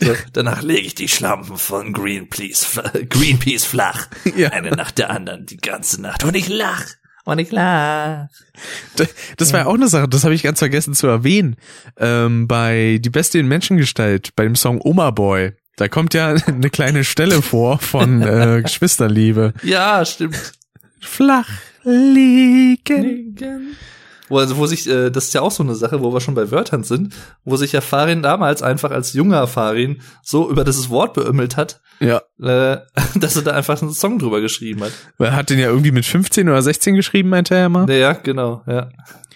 So, 0.00 0.12
danach 0.32 0.62
lege 0.62 0.80
ich 0.88 0.94
die 0.96 1.08
Schlampen 1.08 1.56
von 1.56 1.92
Greenpeace, 1.92 2.80
Greenpeace 3.10 3.64
flach. 3.64 4.08
Ja. 4.36 4.48
Eine 4.50 4.70
nach 4.72 4.90
der 4.90 5.10
anderen, 5.10 5.46
die 5.46 5.56
ganze 5.58 6.00
Nacht. 6.02 6.24
Und 6.24 6.34
ich 6.34 6.48
lach. 6.48 6.84
Und 7.24 7.38
ich 7.38 7.50
lach. 7.52 8.26
Da- 8.96 9.04
Das 9.38 9.52
war 9.52 9.60
ja 9.60 9.66
auch 9.66 9.74
eine 9.74 9.88
Sache, 9.88 10.08
das 10.08 10.24
habe 10.24 10.34
ich 10.34 10.42
ganz 10.42 10.58
vergessen 10.58 10.94
zu 10.94 11.06
erwähnen. 11.06 11.56
Ähm, 11.96 12.48
bei 12.48 12.98
Die 13.00 13.08
Beste 13.10 13.38
in 13.38 13.46
Menschengestalt, 13.46 14.34
bei 14.36 14.42
dem 14.44 14.56
Song 14.56 14.80
Oma 14.82 15.10
Boy, 15.12 15.52
da 15.76 15.88
kommt 15.88 16.12
ja 16.12 16.34
eine 16.46 16.70
kleine 16.70 17.04
Stelle 17.04 17.40
vor 17.40 17.78
von 17.78 18.20
äh, 18.22 18.60
Geschwisterliebe. 18.62 19.54
Ja, 19.62 20.04
stimmt. 20.04 20.52
Flach 21.00 21.48
liegen. 21.84 23.76
Wo, 24.28 24.38
also, 24.38 24.56
wo 24.56 24.66
sich, 24.66 24.88
äh, 24.88 25.10
das 25.10 25.26
ist 25.26 25.34
ja 25.34 25.42
auch 25.42 25.50
so 25.50 25.62
eine 25.62 25.74
Sache, 25.74 26.00
wo 26.00 26.12
wir 26.12 26.20
schon 26.20 26.34
bei 26.34 26.50
Wörtern 26.50 26.82
sind, 26.82 27.14
wo 27.44 27.56
sich 27.56 27.72
ja 27.72 27.80
Farin 27.80 28.22
damals 28.22 28.62
einfach 28.62 28.90
als 28.90 29.12
junger 29.12 29.46
Farin 29.46 30.00
so 30.22 30.50
über 30.50 30.64
dieses 30.64 30.88
Wort 30.88 31.12
beömmelt 31.14 31.56
hat, 31.56 31.80
Ja, 32.00 32.22
äh, 32.40 32.78
dass 33.20 33.36
er 33.36 33.42
da 33.42 33.52
einfach 33.52 33.80
einen 33.82 33.92
Song 33.92 34.18
drüber 34.18 34.40
geschrieben 34.40 34.82
hat. 34.82 34.92
er 35.18 35.36
hat 35.36 35.50
den 35.50 35.58
ja 35.58 35.68
irgendwie 35.68 35.92
mit 35.92 36.06
15 36.06 36.48
oder 36.48 36.62
16 36.62 36.94
geschrieben, 36.94 37.28
meinte 37.28 37.54
er 37.54 37.68
mal. 37.68 37.90
Ja, 37.90 38.12
genau, 38.14 38.62
ja. 38.66 38.88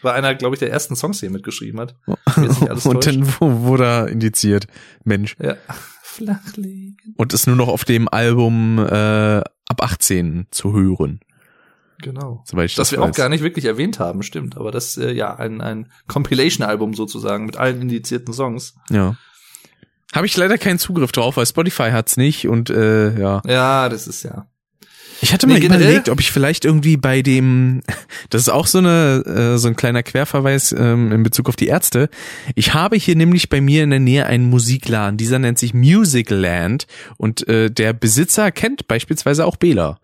War 0.03 0.15
einer, 0.15 0.35
glaube 0.35 0.55
ich, 0.55 0.61
der 0.61 0.71
ersten 0.71 0.97
Songs, 0.97 1.21
die 1.21 1.27
er 1.27 1.33
mitgeschrieben 1.33 1.81
hat. 1.81 1.97
Und 2.85 3.07
dann 3.07 3.27
wurde 3.41 3.85
er 3.85 4.09
indiziert. 4.09 4.67
Mensch. 5.05 5.37
Ja. 5.43 5.57
Flachlegen. 6.03 7.15
Und 7.17 7.33
ist 7.33 7.47
nur 7.47 7.57
noch 7.57 7.69
auf 7.69 7.85
dem 7.85 8.09
Album 8.09 8.79
äh, 8.79 9.39
ab 9.41 9.83
18 9.83 10.47
zu 10.51 10.73
hören. 10.73 11.21
Genau. 12.01 12.45
Soweit 12.47 12.77
Das 12.79 12.93
wir 12.93 13.03
auch 13.03 13.09
weiß. 13.09 13.17
gar 13.17 13.29
nicht 13.29 13.43
wirklich 13.43 13.65
erwähnt 13.65 13.99
haben, 13.99 14.23
stimmt. 14.23 14.57
Aber 14.57 14.71
das 14.71 14.97
äh, 14.97 15.13
ja 15.13 15.35
ein, 15.35 15.61
ein 15.61 15.91
Compilation-Album 16.07 16.95
sozusagen 16.95 17.47
mit 17.47 17.57
allen 17.57 17.83
indizierten 17.83 18.33
Songs. 18.33 18.75
Ja. 18.91 19.17
Habe 20.15 20.27
ich 20.27 20.37
leider 20.37 20.59
keinen 20.59 20.79
Zugriff 20.79 21.13
drauf, 21.13 21.37
weil 21.37 21.47
Spotify 21.47 21.91
hat's 21.91 22.17
nicht 22.17 22.47
und 22.49 22.71
äh, 22.71 23.19
ja. 23.19 23.43
Ja, 23.47 23.89
das 23.89 24.07
ist 24.07 24.23
ja. 24.23 24.47
Ich 25.21 25.33
hatte 25.33 25.49
Nee, 25.49 25.55
mal 25.55 25.65
überlegt, 25.65 26.09
ob 26.09 26.21
ich 26.21 26.31
vielleicht 26.31 26.65
irgendwie 26.65 26.97
bei 26.97 27.23
dem, 27.23 27.83
das 28.31 28.43
ist 28.43 28.49
auch 28.49 28.69
so 28.69 28.79
eine 28.79 29.25
äh, 29.27 29.59
so 29.59 29.67
ein 29.67 29.75
kleiner 29.75 30.05
Querverweis 30.05 30.71
ähm, 30.73 31.11
in 31.11 31.25
Bezug 31.25 31.49
auf 31.49 31.57
die 31.57 31.67
Ärzte. 31.67 32.09
Ich 32.55 32.73
habe 32.75 32.97
hier 32.97 33.17
nämlich 33.17 33.49
bei 33.49 33.61
mir 33.61 33.83
in 33.83 33.91
der 33.91 33.99
Nähe 33.99 34.27
einen 34.27 34.49
Musikladen. 34.49 35.17
Dieser 35.17 35.41
nennt 35.41 35.59
sich 35.59 35.75
Musicland 35.75 36.87
und 37.17 37.47
äh, 37.49 37.69
der 37.71 37.93
Besitzer 37.93 38.53
kennt 38.53 38.87
beispielsweise 38.87 39.45
auch 39.45 39.57
Bela. 39.57 39.99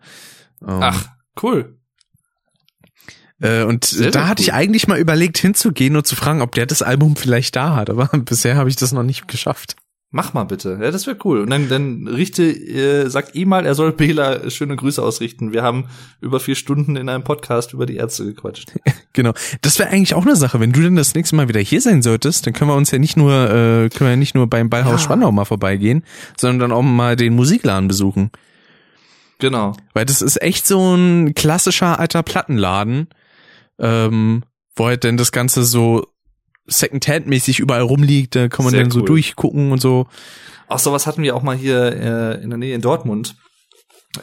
Ähm, 0.61 0.79
Ach, 0.81 1.07
cool. 1.41 1.77
Äh, 3.41 3.63
und 3.63 3.85
Sehr, 3.85 4.11
da 4.11 4.27
hatte 4.27 4.41
ich 4.41 4.49
cool. 4.49 4.55
eigentlich 4.55 4.87
mal 4.87 4.99
überlegt 4.99 5.37
hinzugehen 5.37 5.95
und 5.95 6.07
zu 6.07 6.15
fragen, 6.15 6.41
ob 6.41 6.53
der 6.53 6.65
das 6.65 6.81
Album 6.81 7.15
vielleicht 7.15 7.55
da 7.55 7.75
hat, 7.75 7.89
aber 7.89 8.05
bisher 8.17 8.55
habe 8.55 8.69
ich 8.69 8.75
das 8.75 8.91
noch 8.91 9.03
nicht 9.03 9.27
geschafft. 9.27 9.75
Mach 10.11 10.33
mal 10.33 10.45
bitte. 10.45 10.79
Ja, 10.81 10.91
das 10.91 11.07
wäre 11.07 11.17
cool. 11.25 11.41
Und 11.41 11.49
dann, 11.49 11.67
dann 11.67 12.07
richte, 12.07 12.43
äh, 12.43 13.09
sag 13.09 13.35
ihm 13.35 13.49
mal, 13.49 13.65
er 13.65 13.75
soll 13.75 13.91
Bela 13.91 14.49
schöne 14.49 14.77
Grüße 14.77 15.03
ausrichten. 15.03 15.51
Wir 15.51 15.61
haben 15.61 15.89
über 16.21 16.39
vier 16.39 16.55
Stunden 16.55 16.95
in 16.95 17.09
einem 17.09 17.25
Podcast 17.25 17.73
über 17.73 17.85
die 17.85 17.97
Ärzte 17.97 18.25
gequatscht. 18.25 18.71
Genau. 19.11 19.33
Das 19.61 19.79
wäre 19.79 19.89
eigentlich 19.89 20.13
auch 20.13 20.25
eine 20.25 20.35
Sache. 20.35 20.59
Wenn 20.59 20.73
du 20.73 20.81
denn 20.81 20.97
das 20.97 21.15
nächste 21.15 21.37
Mal 21.37 21.47
wieder 21.47 21.61
hier 21.61 21.79
sein 21.79 22.01
solltest, 22.01 22.45
dann 22.45 22.53
können 22.53 22.69
wir 22.69 22.75
uns 22.75 22.91
ja 22.91 22.97
nicht 22.99 23.15
nur, 23.15 23.31
äh, 23.31 23.89
können 23.89 23.91
wir 24.01 24.09
ja 24.09 24.15
nicht 24.17 24.35
nur 24.35 24.49
beim 24.49 24.69
Ballhaus 24.69 24.91
Ja. 24.91 24.99
Spandau 24.99 25.31
mal 25.31 25.45
vorbeigehen, 25.45 26.03
sondern 26.37 26.59
dann 26.69 26.77
auch 26.77 26.81
mal 26.81 27.15
den 27.15 27.33
Musikladen 27.33 27.87
besuchen. 27.87 28.29
Genau. 29.39 29.73
Weil 29.93 30.05
das 30.05 30.21
ist 30.21 30.41
echt 30.41 30.67
so 30.67 30.95
ein 30.95 31.33
klassischer 31.33 31.97
alter 31.97 32.23
Plattenladen, 32.23 33.07
ähm, 33.79 34.43
wo 34.75 34.85
halt 34.85 35.03
denn 35.03 35.17
das 35.17 35.31
Ganze 35.31 35.63
so 35.63 36.05
Second-Hand-mäßig 36.67 37.59
überall 37.59 37.81
rumliegt, 37.81 38.35
da 38.35 38.47
kann 38.47 38.65
man 38.65 38.71
Sehr 38.71 38.81
dann 38.81 38.91
so 38.91 39.01
cool. 39.01 39.05
durchgucken 39.05 39.71
und 39.71 39.81
so. 39.81 40.07
Auch 40.67 40.79
sowas 40.79 41.05
hatten 41.05 41.21
wir 41.21 41.35
auch 41.35 41.43
mal 41.43 41.55
hier 41.55 41.93
äh, 41.93 42.43
in 42.43 42.49
der 42.49 42.57
Nähe 42.57 42.75
in 42.75 42.81
Dortmund. 42.81 43.35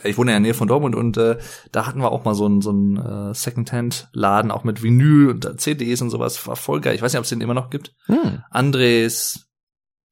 Ich 0.05 0.17
wohne 0.17 0.33
ja 0.33 0.37
in 0.39 0.43
der 0.43 0.51
Nähe 0.51 0.59
von 0.59 0.69
Dortmund 0.69 0.95
und 0.95 1.17
äh, 1.19 1.39
da 1.71 1.87
hatten 1.87 2.01
wir 2.01 2.11
auch 2.11 2.25
mal 2.25 2.35
so 2.35 2.47
einen 2.47 2.63
so 2.63 2.71
einen 2.71 2.97
äh, 2.97 3.35
Secondhand-Laden, 3.35 4.51
auch 4.51 4.65
mit 4.65 4.83
Vinyl 4.83 5.29
und 5.29 5.45
äh, 5.45 5.57
CDs 5.57 6.01
und 6.01 6.11
sowas. 6.11 6.47
War 6.47 6.57
voll 6.57 6.81
geil. 6.81 6.95
Ich 6.95 7.03
weiß 7.03 7.13
nicht, 7.13 7.19
ob 7.19 7.25
es 7.25 7.31
den 7.31 7.43
immer 7.43 7.55
noch 7.55 7.71
gibt. 7.71 7.95
Hm. 8.07 8.43
Andres 8.51 9.49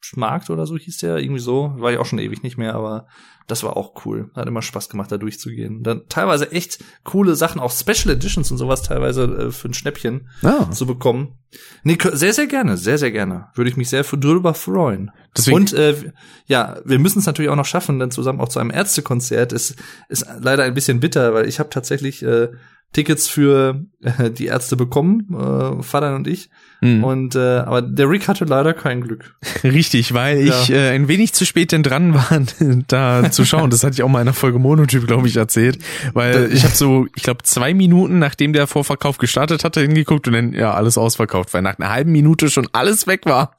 Schmarkt 0.01 0.51
oder 0.51 0.67
so 0.67 0.77
hieß 0.77 0.99
der, 0.99 1.19
irgendwie 1.19 1.41
so. 1.41 1.75
War 1.77 1.93
ich 1.93 1.99
auch 1.99 2.07
schon 2.07 2.19
ewig 2.19 2.43
nicht 2.43 2.59
mehr, 2.59 2.75
aber 2.75 3.07
das 3.51 3.63
war 3.63 3.77
auch 3.77 4.05
cool. 4.05 4.31
Hat 4.35 4.47
immer 4.47 4.63
Spaß 4.63 4.89
gemacht, 4.89 5.11
da 5.11 5.19
durchzugehen. 5.19 5.83
Dann 5.83 6.03
teilweise 6.09 6.53
echt 6.53 6.79
coole 7.05 7.35
Sachen, 7.35 7.61
auch 7.61 7.73
Special 7.73 8.15
Editions 8.15 8.51
und 8.51 8.59
sowas 8.59 8.83
teilweise 8.83 9.25
äh, 9.25 9.51
für 9.51 9.69
ein 9.69 9.75
Schnäppchen 9.75 10.29
Ah, 10.43 10.71
zu 10.71 10.87
bekommen. 10.87 11.39
Nee, 11.83 11.99
sehr, 12.13 12.33
sehr 12.33 12.47
gerne, 12.47 12.77
sehr, 12.77 12.99
sehr 12.99 13.11
gerne. 13.11 13.49
Würde 13.55 13.71
ich 13.71 13.77
mich 13.77 13.89
sehr 13.89 14.05
drüber 14.05 14.55
freuen. 14.55 15.11
deswegen, 15.37 15.57
Und 15.57 15.73
äh, 15.73 16.13
ja, 16.47 16.79
wir 16.85 16.99
müssen 16.99 17.19
es 17.19 17.27
natürlich 17.27 17.51
auch 17.51 17.57
noch 17.57 17.65
schaffen, 17.67 17.99
dann 17.99 18.11
zusammen 18.11 18.41
auch 18.41 18.49
zu 18.49 18.61
einem 18.61 18.71
Ärztekonzert. 18.71 19.53
Ist 19.53 19.75
ist 20.09 20.27
leider 20.41 20.63
ein 20.65 20.75
bisschen 20.75 21.01
bitter, 21.01 21.35
weil 21.35 21.49
ich 21.49 21.59
habe 21.59 21.71
tatsächlich 21.71 22.23
äh, 22.23 22.49
Tickets 22.93 23.29
für 23.29 23.85
äh, 24.03 24.31
die 24.31 24.47
Ärzte 24.47 24.75
bekommen, 24.77 25.29
äh, 25.33 25.81
Vater 25.83 26.17
und 26.17 26.27
ich. 26.27 26.51
hm. 26.81 27.05
Und 27.05 27.37
äh, 27.37 27.59
aber 27.59 27.83
der 27.83 28.11
Rick 28.11 28.27
hatte 28.27 28.45
leider 28.45 28.75
kein 28.75 29.01
Glück. 29.03 29.37
Richtig, 29.63 30.13
weil 30.13 30.39
ich 30.39 30.69
Ja. 30.69 30.75
äh, 30.77 30.91
ein 30.91 31.07
wenig 31.07 31.33
zu 31.33 31.47
spät 31.47 31.71
denn 31.71 31.85
dran 31.85 32.15
war, 32.15 32.29
da 32.89 33.31
zu 33.31 33.45
schauen. 33.45 33.71
Das 33.71 33.85
hatte 33.85 33.95
ich 33.95 34.03
auch 34.03 34.09
mal 34.09 34.21
in 34.21 34.27
einer 34.27 34.35
Folge 34.35 34.59
Monotyp, 34.59 35.07
glaube 35.07 35.29
ich, 35.29 35.37
erzählt. 35.37 35.79
Weil 36.15 36.51
ich 36.53 36.65
habe 36.65 36.75
so, 36.75 37.07
ich 37.15 37.23
glaube, 37.23 37.45
zwei 37.45 37.75
Minuten, 37.75 38.19
nachdem 38.19 38.53
der 38.53 38.67
Vorverkauf 38.67 39.19
gestartet 39.19 39.63
hatte, 39.63 39.81
hingeguckt 39.83 40.27
und 40.27 40.35
dann, 40.35 40.53
ja, 40.53 40.75
alles 40.75 40.99
ausverkauft, 40.99 41.55
weil 41.55 41.63
nach 41.63 41.79
einer 41.79 41.91
halben 41.91 42.11
Minute 42.11 42.51
schon 42.51 42.67
alles 42.73 43.07
weg 43.07 43.21
war. 43.25 43.57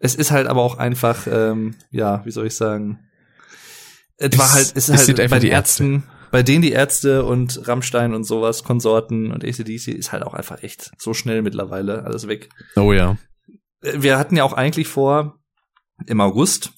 Es 0.00 0.16
ist 0.16 0.32
halt 0.32 0.48
aber 0.48 0.62
auch 0.62 0.78
einfach, 0.78 1.28
ähm, 1.30 1.74
ja, 1.92 2.24
wie 2.24 2.30
soll 2.32 2.46
ich 2.46 2.56
sagen? 2.56 2.98
Es, 4.16 4.36
war 4.36 4.52
halt, 4.52 4.64
es 4.64 4.72
es 4.72 4.88
ist 4.88 4.96
halt 4.96 5.06
sind 5.06 5.20
einfach 5.20 5.36
bei 5.36 5.40
den 5.40 5.46
die 5.50 5.52
Ärzte. 5.52 6.02
Bei 6.30 6.42
denen 6.42 6.62
die 6.62 6.72
Ärzte 6.72 7.24
und 7.24 7.66
Rammstein 7.66 8.14
und 8.14 8.24
sowas, 8.24 8.64
Konsorten 8.64 9.32
und 9.32 9.44
ACDC 9.44 9.88
ist 9.88 10.12
halt 10.12 10.22
auch 10.22 10.34
einfach 10.34 10.62
echt 10.62 10.92
so 10.98 11.14
schnell 11.14 11.42
mittlerweile 11.42 12.04
alles 12.04 12.28
weg. 12.28 12.48
Oh 12.76 12.92
ja. 12.92 13.16
Äh, 13.82 14.02
Wir 14.02 14.18
hatten 14.18 14.36
ja 14.36 14.44
auch 14.44 14.52
eigentlich 14.52 14.88
vor, 14.88 15.38
im 16.06 16.20
August, 16.20 16.72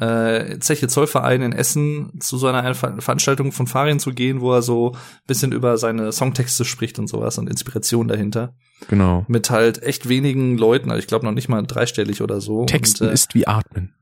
äh, 0.00 0.58
Zeche 0.60 0.88
Zollverein 0.88 1.42
in 1.42 1.52
Essen 1.52 2.18
zu 2.20 2.38
so 2.38 2.46
einer 2.46 2.74
Ver 2.74 3.00
Veranstaltung 3.00 3.52
von 3.52 3.66
Farin 3.66 4.00
zu 4.00 4.12
gehen, 4.12 4.40
wo 4.40 4.52
er 4.52 4.62
so 4.62 4.92
ein 4.92 4.98
bisschen 5.26 5.52
über 5.52 5.76
seine 5.76 6.10
Songtexte 6.10 6.64
spricht 6.64 6.98
und 6.98 7.06
sowas 7.06 7.36
und 7.38 7.50
Inspiration 7.50 8.08
dahinter. 8.08 8.54
Genau. 8.88 9.24
Mit 9.28 9.50
halt 9.50 9.82
echt 9.82 10.08
wenigen 10.08 10.56
Leuten, 10.56 10.90
also 10.90 11.00
ich 11.00 11.06
glaube 11.06 11.26
noch 11.26 11.32
nicht 11.32 11.48
mal 11.48 11.62
dreistellig 11.62 12.22
oder 12.22 12.40
so. 12.40 12.64
Texten 12.64 13.04
und, 13.04 13.10
äh, 13.10 13.14
ist 13.14 13.34
wie 13.34 13.46
Atmen. 13.46 13.94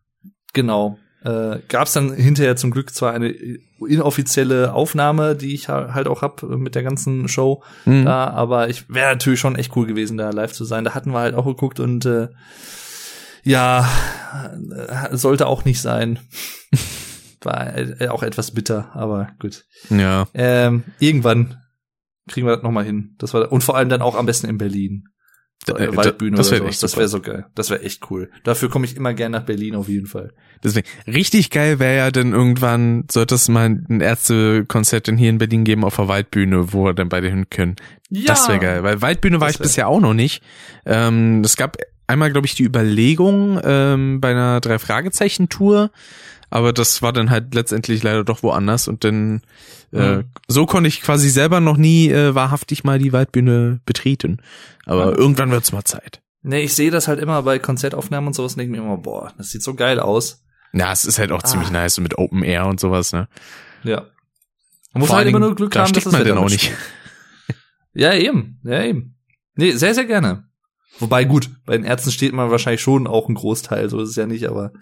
Genau. 0.52 0.98
Äh, 1.24 1.58
Gab 1.68 1.88
es 1.88 1.94
dann 1.94 2.12
hinterher 2.12 2.54
zum 2.54 2.70
Glück 2.70 2.94
zwar 2.94 3.12
eine 3.12 3.34
inoffizielle 3.86 4.72
Aufnahme, 4.72 5.36
die 5.36 5.54
ich 5.54 5.68
ha- 5.68 5.92
halt 5.94 6.08
auch 6.08 6.22
hab 6.22 6.42
äh, 6.42 6.46
mit 6.56 6.74
der 6.74 6.82
ganzen 6.82 7.28
Show 7.28 7.62
Mhm. 7.84 8.04
da, 8.04 8.28
aber 8.30 8.68
ich 8.68 8.88
wäre 8.92 9.12
natürlich 9.12 9.40
schon 9.40 9.56
echt 9.56 9.76
cool 9.76 9.86
gewesen, 9.86 10.16
da 10.18 10.30
live 10.30 10.52
zu 10.52 10.64
sein. 10.64 10.84
Da 10.84 10.94
hatten 10.94 11.12
wir 11.12 11.20
halt 11.20 11.34
auch 11.34 11.46
geguckt 11.46 11.78
und 11.80 12.04
äh, 12.06 12.28
ja, 13.44 13.88
äh, 15.10 15.16
sollte 15.16 15.46
auch 15.46 15.64
nicht 15.64 15.80
sein. 15.80 16.18
War 17.42 17.76
äh, 17.76 18.08
auch 18.08 18.22
etwas 18.24 18.50
bitter, 18.50 18.90
aber 18.94 19.28
gut. 19.38 19.64
Ja. 19.90 20.26
Ähm, 20.34 20.82
irgendwann 20.98 21.56
kriegen 22.28 22.46
wir 22.48 22.54
das 22.56 22.64
noch 22.64 22.72
mal 22.72 22.84
hin. 22.84 23.14
Das 23.18 23.32
war 23.32 23.50
und 23.52 23.62
vor 23.62 23.76
allem 23.76 23.88
dann 23.88 24.02
auch 24.02 24.16
am 24.16 24.26
besten 24.26 24.48
in 24.48 24.58
Berlin. 24.58 25.04
So, 25.66 25.76
Äh, 25.76 25.86
äh, 25.86 25.96
Waldbühne 25.96 26.36
das 26.36 26.48
oder 26.48 26.52
wär 26.52 26.58
sowas. 26.60 26.74
echt 26.74 26.82
Das 26.82 26.96
wäre 26.96 27.08
so 27.08 27.20
geil. 27.20 27.46
Das 27.54 27.68
wäre 27.70 27.82
echt 27.82 28.10
cool. 28.10 28.30
Dafür 28.44 28.70
komme 28.70 28.86
ich 28.86 28.96
immer 28.96 29.12
gern 29.12 29.32
nach 29.32 29.42
Berlin 29.44 29.74
auf 29.74 29.88
jeden 29.88 30.06
Fall. 30.06 30.32
Deswegen, 30.64 30.86
richtig 31.06 31.50
geil 31.50 31.78
wäre 31.78 31.96
ja 31.96 32.10
dann 32.10 32.32
irgendwann, 32.32 33.04
sollte 33.10 33.34
es 33.34 33.48
mal 33.48 33.66
ein 33.68 34.00
Ärztekonzert 34.00 35.06
denn 35.06 35.16
hier 35.16 35.30
in 35.30 35.38
Berlin 35.38 35.64
geben 35.64 35.84
auf 35.84 35.96
der 35.96 36.08
Waldbühne, 36.08 36.72
wo 36.72 36.84
wir 36.84 36.94
dann 36.94 37.08
beide 37.08 37.28
hin 37.28 37.50
können. 37.50 37.76
Das 38.10 38.48
wäre 38.48 38.58
geil, 38.58 38.82
weil 38.82 39.02
Waldbühne 39.02 39.40
war 39.40 39.50
ich 39.50 39.58
bisher 39.58 39.88
auch 39.88 40.00
noch 40.00 40.14
nicht. 40.14 40.42
Ähm, 40.86 41.42
es 41.44 41.56
gab 41.56 41.76
einmal, 42.06 42.32
glaube 42.32 42.46
ich, 42.46 42.54
die 42.54 42.64
Überlegung 42.64 43.60
ähm, 43.62 44.20
bei 44.20 44.30
einer 44.30 44.60
Drei-Fragezeichen-Tour, 44.60 45.90
aber 46.50 46.72
das 46.72 47.02
war 47.02 47.12
dann 47.12 47.30
halt 47.30 47.54
letztendlich 47.54 48.02
leider 48.02 48.24
doch 48.24 48.42
woanders 48.42 48.88
und 48.88 49.04
dann 49.04 49.42
äh, 49.92 50.16
Mhm. 50.18 50.24
so 50.48 50.66
konnte 50.66 50.88
ich 50.88 51.00
quasi 51.02 51.28
selber 51.30 51.60
noch 51.60 51.76
nie 51.78 52.08
äh, 52.10 52.34
wahrhaftig 52.34 52.84
mal 52.84 52.98
die 52.98 53.12
Waldbühne 53.12 53.80
betreten. 53.86 54.38
Aber 54.84 55.16
irgendwann 55.18 55.50
wird's 55.50 55.72
mal 55.72 55.84
Zeit. 55.84 56.20
Nee, 56.42 56.60
ich 56.62 56.74
sehe 56.74 56.90
das 56.90 57.08
halt 57.08 57.20
immer 57.20 57.42
bei 57.42 57.58
Konzertaufnahmen 57.58 58.28
und 58.28 58.34
sowas 58.34 58.52
und 58.52 58.58
denke 58.58 58.72
mir 58.72 58.82
immer, 58.84 58.98
boah, 58.98 59.32
das 59.38 59.48
sieht 59.50 59.62
so 59.62 59.74
geil 59.74 59.98
aus. 60.00 60.44
Ja, 60.74 60.92
es 60.92 61.04
ist 61.06 61.18
halt 61.18 61.32
auch 61.32 61.42
Ah. 61.42 61.46
ziemlich 61.46 61.70
nice 61.70 61.98
mit 62.00 62.18
Open 62.18 62.42
Air 62.42 62.66
und 62.66 62.78
sowas, 62.80 63.12
ne? 63.12 63.28
Ja. 63.82 64.02
Man 64.92 65.00
muss 65.00 65.08
Vor 65.08 65.16
halt 65.18 65.28
immer 65.28 65.38
nur 65.40 65.54
Glück 65.54 65.72
da 65.72 65.84
haben, 65.84 65.92
dass 65.92 66.04
das 66.04 66.12
man 66.12 66.24
denn 66.24 66.36
auch 66.38 66.48
nicht. 66.50 66.70
Ja, 67.94 68.14
eben. 68.14 68.60
Ja, 68.64 68.82
eben. 68.84 69.16
Nee, 69.56 69.72
sehr, 69.72 69.94
sehr 69.94 70.04
gerne. 70.04 70.44
Wobei, 71.00 71.24
gut, 71.24 71.50
bei 71.64 71.76
den 71.76 71.84
Ärzten 71.84 72.12
steht 72.12 72.32
man 72.32 72.50
wahrscheinlich 72.50 72.80
schon 72.82 73.06
auch 73.06 73.28
ein 73.28 73.34
Großteil, 73.34 73.88
so 73.90 74.00
ist 74.00 74.10
es 74.10 74.16
ja 74.16 74.26
nicht, 74.26 74.46
aber. 74.48 74.72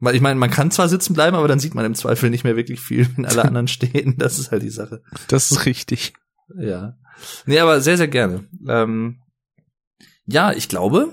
Weil 0.00 0.14
ich 0.14 0.20
meine, 0.20 0.38
man 0.38 0.50
kann 0.50 0.70
zwar 0.70 0.88
sitzen 0.88 1.14
bleiben, 1.14 1.36
aber 1.36 1.48
dann 1.48 1.60
sieht 1.60 1.74
man 1.74 1.84
im 1.84 1.94
Zweifel 1.94 2.30
nicht 2.30 2.44
mehr 2.44 2.56
wirklich 2.56 2.80
viel, 2.80 3.08
wenn 3.16 3.26
alle 3.26 3.44
anderen 3.44 3.68
stehen. 3.68 4.16
Das 4.18 4.38
ist 4.38 4.50
halt 4.50 4.62
die 4.62 4.70
Sache. 4.70 5.02
Das 5.28 5.50
ist 5.50 5.66
richtig. 5.66 6.14
Ja. 6.56 6.96
Nee, 7.46 7.58
aber 7.60 7.80
sehr, 7.80 7.96
sehr 7.96 8.08
gerne. 8.08 8.44
Ähm, 8.66 9.20
ja, 10.26 10.52
ich 10.52 10.68
glaube, 10.68 11.12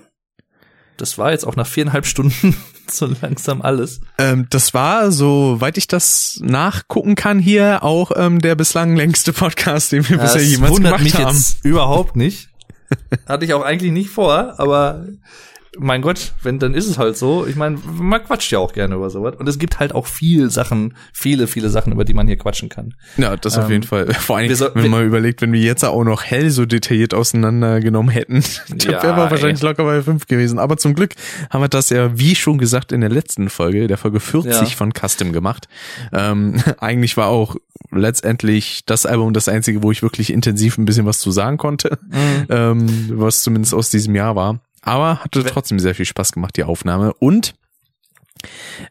das 0.98 1.18
war 1.18 1.32
jetzt 1.32 1.46
auch 1.46 1.56
nach 1.56 1.68
viereinhalb 1.68 2.06
Stunden 2.06 2.56
so 2.90 3.08
langsam 3.22 3.62
alles. 3.62 4.02
Ähm, 4.18 4.48
das 4.50 4.74
war, 4.74 5.12
soweit 5.12 5.78
ich 5.78 5.88
das 5.88 6.40
nachgucken 6.42 7.16
kann, 7.16 7.40
hier 7.40 7.84
auch 7.84 8.12
ähm, 8.16 8.40
der 8.40 8.56
bislang 8.56 8.96
längste 8.96 9.34
Podcast, 9.34 9.92
den 9.92 10.08
wir 10.08 10.18
bisher 10.18 10.42
das 10.42 10.50
jemals 10.50 10.72
wundert 10.72 10.98
gemacht 10.98 11.04
mich 11.04 11.16
haben. 11.16 11.36
jetzt 11.36 11.64
überhaupt 11.64 12.16
nicht. 12.16 12.50
Hatte 13.28 13.46
ich 13.46 13.54
auch 13.54 13.64
eigentlich 13.64 13.92
nicht 13.92 14.10
vor, 14.10 14.60
aber 14.60 15.08
mein 15.80 16.02
Gott, 16.02 16.34
wenn, 16.44 16.60
dann 16.60 16.74
ist 16.74 16.88
es 16.88 16.98
halt 16.98 17.18
so. 17.18 17.46
Ich 17.48 17.56
meine, 17.56 17.78
man 18.00 18.24
quatscht 18.24 18.52
ja 18.52 18.60
auch 18.60 18.74
gerne 18.74 18.96
über 18.96 19.10
sowas. 19.10 19.36
Und 19.38 19.48
es 19.48 19.60
gibt 19.60 19.80
halt 19.80 19.94
auch 19.96 20.08
viel 20.08 20.50
Sachen, 20.50 20.96
viele, 21.14 21.48
viele 21.48 21.70
Sachen, 21.70 21.92
über 21.94 22.06
die 22.06 22.14
man 22.14 22.28
hier 22.28 22.38
quatschen 22.38 22.70
kann. 22.70 22.94
Ja, 23.18 23.36
das 23.38 23.58
auf 23.58 23.66
Ähm, 23.66 23.72
jeden 23.72 23.84
Fall. 23.84 24.14
Vor 24.14 24.38
allem, 24.38 24.54
so- 24.56 24.70
wenn 24.74 24.90
man 24.92 25.06
überlegt, 25.06 25.42
wenn 25.42 25.52
wir 25.54 25.60
jetzt 25.62 25.84
auch 25.86 26.04
noch 26.04 26.24
hell 26.24 26.50
so 26.50 26.66
detailliert 26.66 27.14
auseinandergenommen 27.14 28.12
hätten, 28.12 28.44
dann 28.70 28.80
Ja, 28.80 29.04
wären 29.04 29.16
wir 29.18 29.30
wahrscheinlich 29.32 29.62
ey. 29.62 29.68
locker 29.70 29.84
bei 29.84 30.02
fünf 30.02 30.28
gewesen. 30.28 30.60
Aber 30.60 30.78
zum 30.78 30.96
Glück 30.96 31.14
haben 31.50 31.62
wir 31.62 31.68
das 31.70 31.90
ja, 31.90 32.18
wie 32.18 32.36
schon 32.36 32.58
gesagt, 32.58 32.92
in 32.92 33.02
der 33.02 33.10
letzten 33.10 33.50
Folge, 33.50 33.88
der 33.88 33.98
Folge 33.98 34.20
40 34.20 34.52
Ja. 34.54 34.66
von 34.66 34.92
Custom 34.94 35.32
gemacht. 35.34 35.68
Ähm, 36.12 36.62
eigentlich 36.80 37.18
war 37.18 37.28
auch 37.28 37.56
letztendlich 37.92 38.84
das 38.86 39.06
Album 39.06 39.34
das 39.34 39.48
einzige, 39.50 39.84
wo 39.84 39.92
ich 39.92 40.02
wirklich 40.02 40.32
intensiv 40.32 40.78
ein 40.78 40.86
bisschen 40.86 41.06
was 41.06 41.20
zu 41.20 41.32
sagen 41.32 41.58
konnte. 41.58 41.98
ähm, 42.50 42.88
was 43.14 43.42
zumindest 43.42 43.74
aus 43.74 43.90
diesem 43.90 44.16
Jahr 44.16 44.36
war. 44.36 44.60
Aber 44.82 45.24
hatte 45.24 45.44
trotzdem 45.44 45.80
sehr 45.80 45.96
viel 45.96 46.06
Spaß 46.06 46.32
gemacht, 46.32 46.56
die 46.56 46.64
Aufnahme. 46.64 47.14
Und 47.14 47.56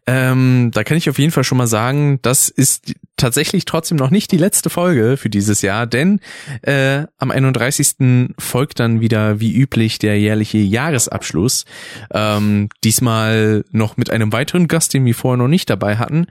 ähm, 0.06 0.70
da 0.72 0.84
kann 0.84 0.96
ich 0.96 1.08
auf 1.08 1.18
jeden 1.18 1.32
Fall 1.32 1.44
schon 1.44 1.58
mal 1.58 1.66
sagen, 1.66 2.18
das 2.22 2.48
ist 2.48 2.94
tatsächlich 3.16 3.64
trotzdem 3.64 3.96
noch 3.96 4.10
nicht 4.10 4.32
die 4.32 4.36
letzte 4.36 4.70
Folge 4.70 5.16
für 5.16 5.30
dieses 5.30 5.62
Jahr, 5.62 5.86
denn 5.86 6.20
äh, 6.62 7.04
am 7.18 7.30
31. 7.30 8.32
folgt 8.38 8.80
dann 8.80 9.00
wieder 9.00 9.40
wie 9.40 9.54
üblich 9.54 9.98
der 9.98 10.18
jährliche 10.18 10.58
Jahresabschluss. 10.58 11.64
Ähm, 12.12 12.68
diesmal 12.84 13.64
noch 13.70 13.96
mit 13.96 14.10
einem 14.10 14.32
weiteren 14.32 14.68
Gast, 14.68 14.94
den 14.94 15.04
wir 15.04 15.14
vorher 15.14 15.38
noch 15.38 15.48
nicht 15.48 15.70
dabei 15.70 15.96
hatten. 15.96 16.26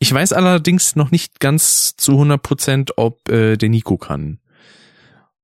Ich 0.00 0.12
weiß 0.12 0.32
allerdings 0.32 0.96
noch 0.96 1.10
nicht 1.10 1.40
ganz 1.40 1.96
zu 1.96 2.12
100 2.12 2.42
Prozent, 2.42 2.92
ob 2.96 3.28
äh, 3.28 3.56
der 3.56 3.68
Nico 3.68 3.96
kann. 3.96 4.38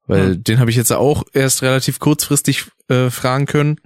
Weil 0.06 0.34
Hm. 0.34 0.44
den 0.44 0.58
habe 0.60 0.70
ich 0.70 0.76
jetzt 0.76 0.92
auch 0.92 1.24
erst 1.32 1.62
relativ 1.62 1.98
kurzfristig 1.98 2.66
äh, 2.88 3.08
fragen 3.10 3.46
können, 3.46 3.80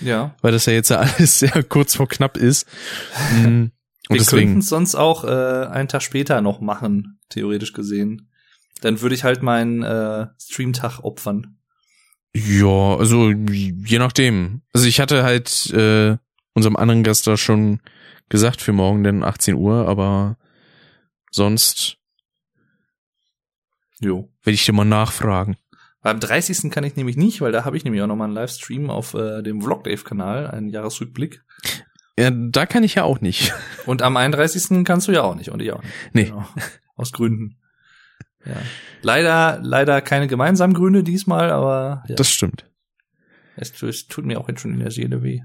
Ja. 0.00 0.34
weil 0.42 0.52
das 0.52 0.66
ja 0.66 0.72
jetzt 0.72 0.92
alles 0.92 1.38
sehr 1.40 1.62
kurz 1.64 1.96
vor 1.96 2.08
knapp 2.08 2.36
ist. 2.36 2.66
Mm, 3.44 3.70
Und 4.08 4.18
Wir 4.20 4.24
könnten 4.24 4.58
es 4.60 4.68
sonst 4.68 4.94
auch 4.94 5.24
äh, 5.24 5.66
einen 5.66 5.88
Tag 5.88 6.02
später 6.02 6.40
noch 6.40 6.60
machen, 6.60 7.18
theoretisch 7.28 7.72
gesehen. 7.72 8.30
Dann 8.82 9.00
würde 9.00 9.14
ich 9.16 9.24
halt 9.24 9.42
meinen 9.42 9.82
äh, 9.82 10.26
Streamtag 10.40 11.00
opfern. 11.02 11.58
ja, 12.34 12.96
also 12.96 13.30
je 13.30 13.98
nachdem. 13.98 14.62
Also 14.72 14.86
ich 14.86 15.00
hatte 15.00 15.24
halt 15.24 15.70
äh, 15.72 16.16
unserem 16.54 16.76
anderen 16.76 17.02
Gast 17.02 17.26
da 17.26 17.36
schon 17.36 17.80
gesagt 18.28 18.60
für 18.60 18.72
morgen 18.72 19.02
denn 19.02 19.24
18 19.24 19.54
Uhr, 19.54 19.88
aber 19.88 20.36
sonst 21.32 21.96
Jo. 24.00 24.30
werde 24.42 24.54
ich 24.54 24.64
dir 24.64 24.72
mal 24.72 24.84
nachfragen. 24.84 25.56
Am 26.02 26.20
30. 26.20 26.70
kann 26.70 26.84
ich 26.84 26.94
nämlich 26.96 27.16
nicht, 27.16 27.40
weil 27.40 27.50
da 27.52 27.64
habe 27.64 27.76
ich 27.76 27.84
nämlich 27.84 28.00
auch 28.02 28.06
noch 28.06 28.16
mal 28.16 28.24
einen 28.26 28.34
Livestream 28.34 28.90
auf 28.90 29.14
äh, 29.14 29.42
dem 29.42 29.60
Vlogdave-Kanal, 29.60 30.46
einen 30.48 30.68
Jahresrückblick. 30.68 31.42
Ja, 32.18 32.30
da 32.30 32.64
kann 32.66 32.84
ich 32.84 32.94
ja 32.94 33.02
auch 33.02 33.20
nicht. 33.20 33.52
Und 33.86 34.02
am 34.02 34.16
31. 34.16 34.84
kannst 34.84 35.08
du 35.08 35.12
ja 35.12 35.22
auch 35.22 35.34
nicht 35.34 35.50
und 35.50 35.60
ich 35.60 35.72
auch 35.72 35.82
nicht. 35.82 35.92
Nee. 36.12 36.24
Genau. 36.24 36.46
Aus 36.94 37.12
Gründen. 37.12 37.58
Ja. 38.44 38.54
Leider, 39.02 39.58
leider 39.62 40.00
keine 40.00 40.26
gemeinsamen 40.28 40.72
Gründe 40.74 41.02
diesmal, 41.02 41.50
aber 41.50 42.04
ja, 42.08 42.14
Das 42.14 42.30
stimmt. 42.30 42.70
es, 43.56 43.82
es 43.82 44.06
tut 44.06 44.24
mir 44.24 44.40
auch 44.40 44.48
jetzt 44.48 44.60
schon 44.60 44.72
in 44.72 44.78
der 44.80 44.90
Seele 44.92 45.22
weh. 45.22 45.40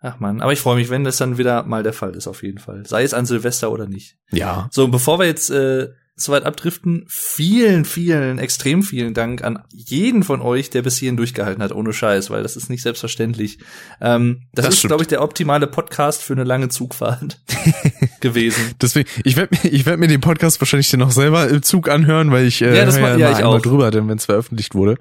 Ach 0.00 0.18
man, 0.20 0.40
aber 0.40 0.52
ich 0.52 0.60
freue 0.60 0.76
mich, 0.76 0.90
wenn 0.90 1.04
das 1.04 1.16
dann 1.18 1.38
wieder 1.38 1.62
mal 1.64 1.82
der 1.82 1.92
Fall 1.92 2.14
ist, 2.16 2.26
auf 2.26 2.42
jeden 2.42 2.58
Fall. 2.58 2.86
Sei 2.86 3.02
es 3.02 3.14
an 3.14 3.26
Silvester 3.26 3.70
oder 3.70 3.86
nicht. 3.86 4.16
Ja. 4.30 4.68
So, 4.72 4.88
bevor 4.88 5.18
wir 5.18 5.26
jetzt 5.26 5.50
äh, 5.50 5.90
so 6.14 6.32
weit 6.32 6.44
abdriften, 6.44 7.04
vielen, 7.08 7.84
vielen, 7.84 8.38
extrem 8.38 8.82
vielen 8.82 9.14
Dank 9.14 9.42
an 9.42 9.62
jeden 9.72 10.22
von 10.22 10.40
euch, 10.42 10.68
der 10.70 10.82
bis 10.82 10.98
hierhin 10.98 11.16
durchgehalten 11.16 11.62
hat, 11.62 11.72
ohne 11.72 11.92
Scheiß, 11.92 12.28
weil 12.30 12.42
das 12.42 12.54
ist 12.56 12.68
nicht 12.68 12.82
selbstverständlich. 12.82 13.58
Ähm, 14.00 14.42
das, 14.52 14.66
Das 14.66 14.74
ist, 14.76 14.86
glaube 14.86 15.02
ich, 15.02 15.08
der 15.08 15.22
optimale 15.22 15.66
Podcast 15.66 16.22
für 16.22 16.34
eine 16.34 16.44
lange 16.44 16.68
Zugfahrt 16.68 17.40
gewesen. 18.20 18.74
Deswegen, 18.80 19.08
ich 19.24 19.36
werde 19.36 19.56
ich 19.68 19.86
werd 19.86 19.98
mir 19.98 20.08
den 20.08 20.20
Podcast 20.20 20.60
wahrscheinlich 20.60 20.90
dann 20.90 21.00
noch 21.00 21.12
selber 21.12 21.48
im 21.48 21.62
Zug 21.62 21.88
anhören, 21.88 22.30
weil 22.30 22.46
ich 22.46 22.60
äh, 22.62 22.76
Ja, 22.76 22.84
das 22.84 22.96
ja, 22.98 23.14
immer 23.14 23.30
ich 23.38 23.44
auch. 23.44 23.60
drüber, 23.62 23.90
denn 23.90 24.06
wenn 24.08 24.18
es 24.18 24.26
veröffentlicht 24.26 24.74
wurde. 24.74 24.96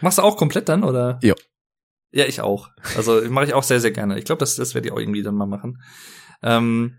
Machst 0.00 0.18
du 0.18 0.22
auch 0.22 0.36
komplett 0.36 0.68
dann, 0.68 0.84
oder? 0.84 1.18
Ja. 1.22 1.34
Ja, 2.12 2.24
ich 2.26 2.40
auch. 2.40 2.68
Also 2.96 3.20
mache 3.30 3.46
ich 3.46 3.54
auch 3.54 3.62
sehr, 3.62 3.80
sehr 3.80 3.90
gerne. 3.90 4.18
Ich 4.18 4.26
glaube, 4.26 4.40
das, 4.40 4.56
das 4.56 4.74
werde 4.74 4.86
ich 4.88 4.92
auch 4.92 4.98
irgendwie 5.00 5.22
dann 5.22 5.34
mal 5.34 5.46
machen. 5.46 5.82
Ähm, 6.42 6.98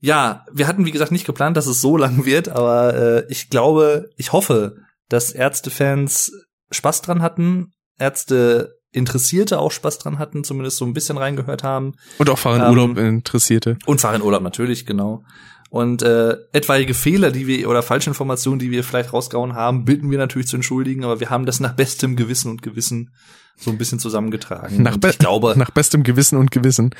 ja, 0.00 0.44
wir 0.52 0.66
hatten, 0.66 0.86
wie 0.86 0.92
gesagt, 0.92 1.12
nicht 1.12 1.26
geplant, 1.26 1.56
dass 1.56 1.66
es 1.66 1.80
so 1.80 1.96
lang 1.96 2.24
wird, 2.24 2.48
aber 2.48 2.94
äh, 2.94 3.24
ich 3.28 3.50
glaube, 3.50 4.10
ich 4.16 4.32
hoffe, 4.32 4.76
dass 5.08 5.32
Ärztefans 5.32 6.32
Spaß 6.70 7.02
dran 7.02 7.22
hatten, 7.22 7.72
Ärzte 7.98 8.78
Interessierte 8.90 9.58
auch 9.58 9.70
Spaß 9.70 9.98
dran 9.98 10.18
hatten, 10.18 10.44
zumindest 10.44 10.78
so 10.78 10.86
ein 10.86 10.94
bisschen 10.94 11.18
reingehört 11.18 11.62
haben. 11.62 11.94
Und 12.16 12.30
auch 12.30 12.38
fahren 12.38 12.62
Ähm, 12.62 12.70
Urlaub 12.70 12.96
Interessierte. 12.96 13.76
Und 13.84 14.00
fahren 14.00 14.22
Urlaub 14.22 14.42
natürlich, 14.42 14.86
genau. 14.86 15.24
Und 15.70 16.02
äh, 16.02 16.36
etwaige 16.52 16.94
Fehler, 16.94 17.30
die 17.30 17.46
wir 17.46 17.68
oder 17.68 17.82
Falschinformationen, 17.82 18.58
die 18.58 18.70
wir 18.70 18.82
vielleicht 18.82 19.12
rausgehauen 19.12 19.54
haben, 19.54 19.84
bitten 19.84 20.10
wir 20.10 20.16
natürlich 20.16 20.48
zu 20.48 20.56
entschuldigen, 20.56 21.04
aber 21.04 21.20
wir 21.20 21.28
haben 21.28 21.44
das 21.44 21.60
nach 21.60 21.74
bestem 21.74 22.16
Gewissen 22.16 22.50
und 22.50 22.62
Gewissen 22.62 23.10
so 23.56 23.70
ein 23.70 23.76
bisschen 23.76 23.98
zusammengetragen. 23.98 24.82
Nach, 24.82 24.96
be 24.96 25.10
ich 25.10 25.18
glaube, 25.18 25.54
nach 25.56 25.70
bestem 25.70 26.04
Gewissen 26.04 26.38
und 26.38 26.50
Gewissen. 26.50 26.94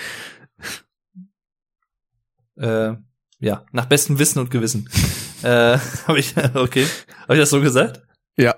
Äh, 2.58 2.94
ja, 3.41 3.65
nach 3.73 3.87
bestem 3.87 4.19
Wissen 4.19 4.39
und 4.41 4.51
Gewissen. 4.51 4.89
äh, 5.42 5.78
habe 6.07 6.19
ich 6.19 6.37
okay, 6.37 6.87
habe 7.23 7.35
ich 7.35 7.41
das 7.41 7.51
so 7.51 7.60
gesagt? 7.60 8.03
Ja, 8.37 8.55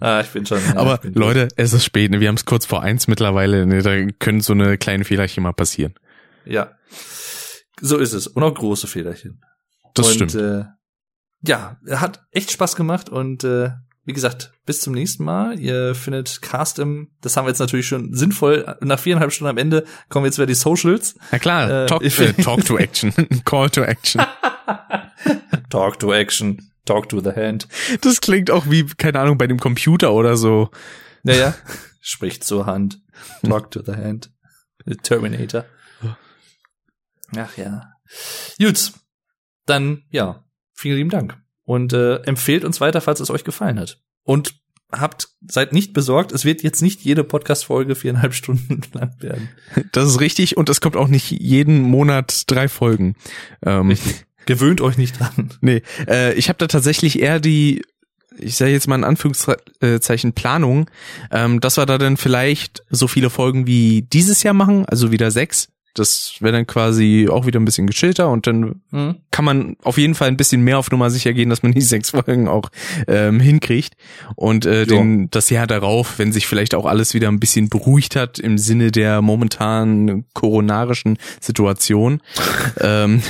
Ah, 0.00 0.20
ich 0.20 0.28
bin 0.28 0.46
schon. 0.46 0.58
Ja, 0.64 0.76
aber 0.76 0.98
bin 0.98 1.14
Leute, 1.14 1.48
es 1.56 1.72
ist 1.72 1.84
spät. 1.84 2.10
Ne? 2.10 2.20
Wir 2.20 2.28
haben 2.28 2.36
es 2.36 2.44
kurz 2.44 2.66
vor 2.66 2.82
eins 2.82 3.06
mittlerweile. 3.06 3.66
Ne? 3.66 3.82
Da 3.82 4.06
können 4.18 4.40
so 4.40 4.52
eine 4.52 4.78
kleine 4.78 5.04
Fehlerchen 5.04 5.42
mal 5.42 5.52
passieren. 5.52 5.94
Ja. 6.44 6.72
So 7.80 7.98
ist 7.98 8.12
es. 8.12 8.26
Und 8.26 8.42
auch 8.42 8.54
große 8.54 8.86
Fehlerchen. 8.86 9.40
Das 9.94 10.08
und, 10.08 10.14
stimmt. 10.14 10.34
Äh, 10.34 10.64
ja, 11.46 11.78
hat 11.90 12.22
echt 12.30 12.50
Spaß 12.52 12.76
gemacht 12.76 13.08
und 13.08 13.44
äh, 13.44 13.70
wie 14.04 14.12
gesagt, 14.12 14.52
bis 14.66 14.80
zum 14.80 14.92
nächsten 14.92 15.24
Mal. 15.24 15.58
Ihr 15.58 15.94
findet 15.94 16.42
Cast 16.42 16.78
im, 16.78 17.08
das 17.20 17.36
haben 17.36 17.46
wir 17.46 17.50
jetzt 17.50 17.58
natürlich 17.58 17.86
schon 17.86 18.14
sinnvoll, 18.14 18.76
nach 18.80 18.98
viereinhalb 18.98 19.32
Stunden 19.32 19.50
am 19.50 19.58
Ende 19.58 19.84
kommen 20.08 20.26
jetzt 20.26 20.38
wieder 20.38 20.46
die 20.46 20.54
Socials. 20.54 21.14
Na 21.32 21.38
klar, 21.38 21.84
äh, 21.84 21.86
talk, 21.86 22.02
äh, 22.02 22.32
talk 22.42 22.64
to 22.64 22.78
action. 22.78 23.12
Call 23.44 23.70
to 23.70 23.82
action. 23.82 24.22
Talk 25.70 25.98
to 26.00 26.12
Action, 26.12 26.70
Talk 26.84 27.08
to 27.08 27.20
the 27.20 27.32
Hand. 27.32 27.68
Das 28.02 28.20
klingt 28.20 28.50
auch 28.50 28.66
wie, 28.70 28.86
keine 28.86 29.20
Ahnung, 29.20 29.38
bei 29.38 29.46
dem 29.46 29.58
Computer 29.58 30.12
oder 30.12 30.36
so. 30.36 30.70
Naja, 31.22 31.54
spricht 32.00 32.44
zur 32.44 32.66
Hand. 32.66 33.00
Talk 33.42 33.70
to 33.70 33.82
the 33.82 33.92
Hand. 33.92 34.30
The 34.84 34.96
Terminator. 34.96 35.64
Ach 37.36 37.56
ja. 37.56 37.92
Gut, 38.58 38.92
dann 39.66 40.04
ja, 40.10 40.44
vielen 40.74 40.96
lieben 40.98 41.10
Dank. 41.10 41.43
Und 41.64 41.92
äh, 41.92 42.16
empfehlt 42.22 42.64
uns 42.64 42.80
weiter, 42.80 43.00
falls 43.00 43.20
es 43.20 43.30
euch 43.30 43.44
gefallen 43.44 43.78
hat. 43.80 43.98
Und 44.22 44.54
habt, 44.92 45.28
seid 45.46 45.72
nicht 45.72 45.92
besorgt, 45.92 46.32
es 46.32 46.44
wird 46.44 46.62
jetzt 46.62 46.82
nicht 46.82 47.00
jede 47.02 47.24
Podcast-Folge 47.24 47.94
viereinhalb 47.94 48.34
Stunden 48.34 48.82
lang 48.92 49.14
werden. 49.20 49.48
Das 49.92 50.06
ist 50.06 50.20
richtig 50.20 50.56
und 50.56 50.68
es 50.68 50.80
kommt 50.80 50.96
auch 50.96 51.08
nicht 51.08 51.30
jeden 51.30 51.82
Monat 51.82 52.44
drei 52.46 52.68
Folgen. 52.68 53.16
Ähm, 53.64 53.90
Richtig. 53.90 54.24
Gewöhnt 54.46 54.82
euch 54.82 54.98
nicht 54.98 55.18
dran. 55.18 55.54
Nee, 55.62 55.82
äh, 56.06 56.34
ich 56.34 56.48
habe 56.48 56.58
da 56.58 56.66
tatsächlich 56.66 57.18
eher 57.18 57.40
die, 57.40 57.82
ich 58.38 58.56
sage 58.56 58.72
jetzt 58.72 58.86
mal 58.86 58.96
in 58.96 59.04
Anführungszeichen 59.04 60.34
Planung, 60.34 60.90
ähm, 61.30 61.60
dass 61.60 61.78
wir 61.78 61.86
da 61.86 61.96
dann 61.96 62.18
vielleicht 62.18 62.82
so 62.90 63.08
viele 63.08 63.30
Folgen 63.30 63.66
wie 63.66 64.02
dieses 64.02 64.42
Jahr 64.42 64.52
machen, 64.52 64.84
also 64.86 65.12
wieder 65.12 65.30
sechs. 65.30 65.68
Das 65.94 66.34
wäre 66.40 66.52
dann 66.52 66.66
quasi 66.66 67.28
auch 67.30 67.46
wieder 67.46 67.60
ein 67.60 67.64
bisschen 67.64 67.86
gechillter 67.86 68.28
und 68.30 68.46
dann 68.46 68.82
Hm? 68.90 69.14
kann 69.30 69.44
man 69.44 69.76
auf 69.82 69.96
jeden 69.96 70.14
Fall 70.14 70.28
ein 70.28 70.36
bisschen 70.36 70.62
mehr 70.62 70.78
auf 70.78 70.90
Nummer 70.90 71.08
sicher 71.10 71.32
gehen, 71.32 71.50
dass 71.50 71.62
man 71.62 71.72
die 71.72 71.80
sechs 71.82 72.10
Folgen 72.10 72.48
auch 72.48 72.68
ähm, 73.06 73.38
hinkriegt. 73.40 73.94
Und 74.34 74.66
äh, 74.66 74.86
den, 74.86 75.30
das 75.30 75.50
Jahr 75.50 75.66
darauf, 75.66 76.18
wenn 76.18 76.32
sich 76.32 76.46
vielleicht 76.46 76.74
auch 76.74 76.86
alles 76.86 77.14
wieder 77.14 77.28
ein 77.28 77.40
bisschen 77.40 77.68
beruhigt 77.68 78.16
hat 78.16 78.38
im 78.38 78.58
Sinne 78.58 78.90
der 78.90 79.22
momentanen 79.22 80.24
koronarischen 80.34 81.16
Situation, 81.40 82.20
ähm, 82.80 83.22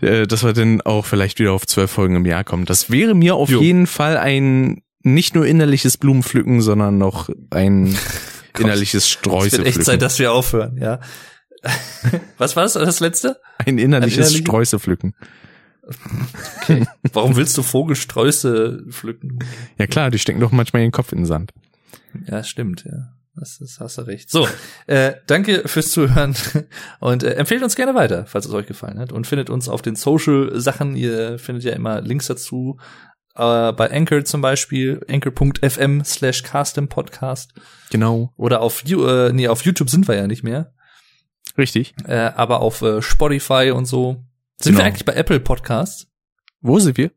äh, 0.00 0.26
dass 0.26 0.44
wir 0.44 0.52
dann 0.52 0.80
auch 0.80 1.06
vielleicht 1.06 1.38
wieder 1.38 1.52
auf 1.52 1.66
zwölf 1.66 1.90
Folgen 1.90 2.16
im 2.16 2.26
Jahr 2.26 2.44
kommen. 2.44 2.64
Das 2.64 2.90
wäre 2.90 3.14
mir 3.14 3.34
auf 3.36 3.50
Jo. 3.50 3.60
jeden 3.60 3.86
Fall 3.86 4.16
ein 4.16 4.82
nicht 5.04 5.34
nur 5.34 5.46
innerliches 5.46 5.96
Blumenpflücken, 5.96 6.60
sondern 6.60 6.98
noch 6.98 7.28
ein 7.50 7.96
innerliches 8.58 9.18
Es 9.24 9.52
wird 9.52 9.66
echt. 9.66 9.82
Zeit, 9.84 10.02
dass 10.02 10.18
wir 10.18 10.32
aufhören, 10.32 10.76
ja. 10.80 11.00
Was 12.38 12.56
war 12.56 12.64
das, 12.64 12.74
das 12.74 13.00
letzte? 13.00 13.40
Ein 13.58 13.78
innerliches 13.78 14.18
Ein 14.18 14.22
innerliche- 14.24 14.42
Streusepflücken. 14.42 15.14
Warum 17.12 17.36
willst 17.36 17.56
du 17.58 17.62
Vogelsträuße 17.62 18.84
pflücken? 18.90 19.38
Ja 19.78 19.86
klar, 19.86 20.10
die 20.10 20.18
stecken 20.18 20.40
doch 20.40 20.52
manchmal 20.52 20.82
ihren 20.82 20.92
Kopf 20.92 21.12
in 21.12 21.18
den 21.18 21.26
Sand. 21.26 21.52
Ja, 22.26 22.44
stimmt, 22.44 22.84
ja. 22.84 23.12
Das, 23.34 23.58
das 23.58 23.80
hast 23.80 23.96
du 23.96 24.02
recht. 24.02 24.30
So, 24.30 24.46
äh, 24.86 25.14
danke 25.26 25.66
fürs 25.66 25.90
Zuhören 25.90 26.36
und 27.00 27.22
äh, 27.22 27.32
empfehlt 27.34 27.62
uns 27.62 27.76
gerne 27.76 27.94
weiter, 27.94 28.26
falls 28.26 28.44
es 28.44 28.52
euch 28.52 28.66
gefallen 28.66 28.98
hat 28.98 29.10
und 29.10 29.26
findet 29.26 29.48
uns 29.48 29.68
auf 29.70 29.80
den 29.80 29.96
Social-Sachen. 29.96 30.96
Ihr 30.96 31.38
findet 31.38 31.64
ja 31.64 31.72
immer 31.72 32.02
Links 32.02 32.26
dazu. 32.26 32.78
Äh, 33.34 33.72
bei 33.72 33.90
Anchor 33.90 34.24
zum 34.26 34.42
Beispiel, 34.42 35.00
anchor.fm 35.08 36.04
slash 36.04 36.42
Podcast 36.90 37.54
Genau. 37.90 38.32
oder 38.36 38.60
auf, 38.60 38.84
äh, 38.84 39.32
nee, 39.32 39.48
auf 39.48 39.62
YouTube 39.64 39.88
sind 39.88 40.06
wir 40.08 40.16
ja 40.16 40.26
nicht 40.26 40.42
mehr, 40.42 40.74
Richtig. 41.58 41.94
äh, 42.06 42.14
aber 42.36 42.60
auf 42.60 42.82
äh, 42.82 43.02
Spotify 43.02 43.72
und 43.74 43.86
so. 43.86 44.16
Sind 44.60 44.72
Genau. 44.72 44.78
wir 44.78 44.84
eigentlich 44.86 45.04
bei 45.04 45.14
Apple 45.14 45.40
Podcasts? 45.40 46.06
Wo 46.60 46.78
sind 46.78 46.96
wir? 46.96 47.10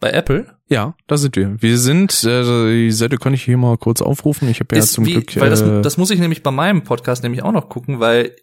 Bei 0.00 0.10
Apple? 0.10 0.54
Ja, 0.68 0.94
da 1.06 1.16
sind 1.16 1.34
wir. 1.34 1.60
Wir 1.60 1.78
sind, 1.78 2.22
äh, 2.24 2.42
die 2.70 2.92
Seite 2.92 3.16
kann 3.16 3.34
ich 3.34 3.42
hier 3.44 3.56
mal 3.56 3.76
kurz 3.78 4.00
aufrufen. 4.02 4.48
Ich 4.48 4.60
habe 4.60 4.76
ja 4.76 4.82
ist 4.82 4.92
zum 4.92 5.06
wie, 5.06 5.14
Glück. 5.14 5.36
weil 5.40 5.50
das, 5.50 5.62
äh, 5.62 5.82
das 5.82 5.96
muss 5.96 6.10
ich 6.10 6.20
nämlich 6.20 6.42
bei 6.42 6.50
meinem 6.50 6.82
Podcast 6.84 7.22
nämlich 7.22 7.42
auch 7.42 7.52
noch 7.52 7.68
gucken, 7.68 7.98
weil 7.98 8.36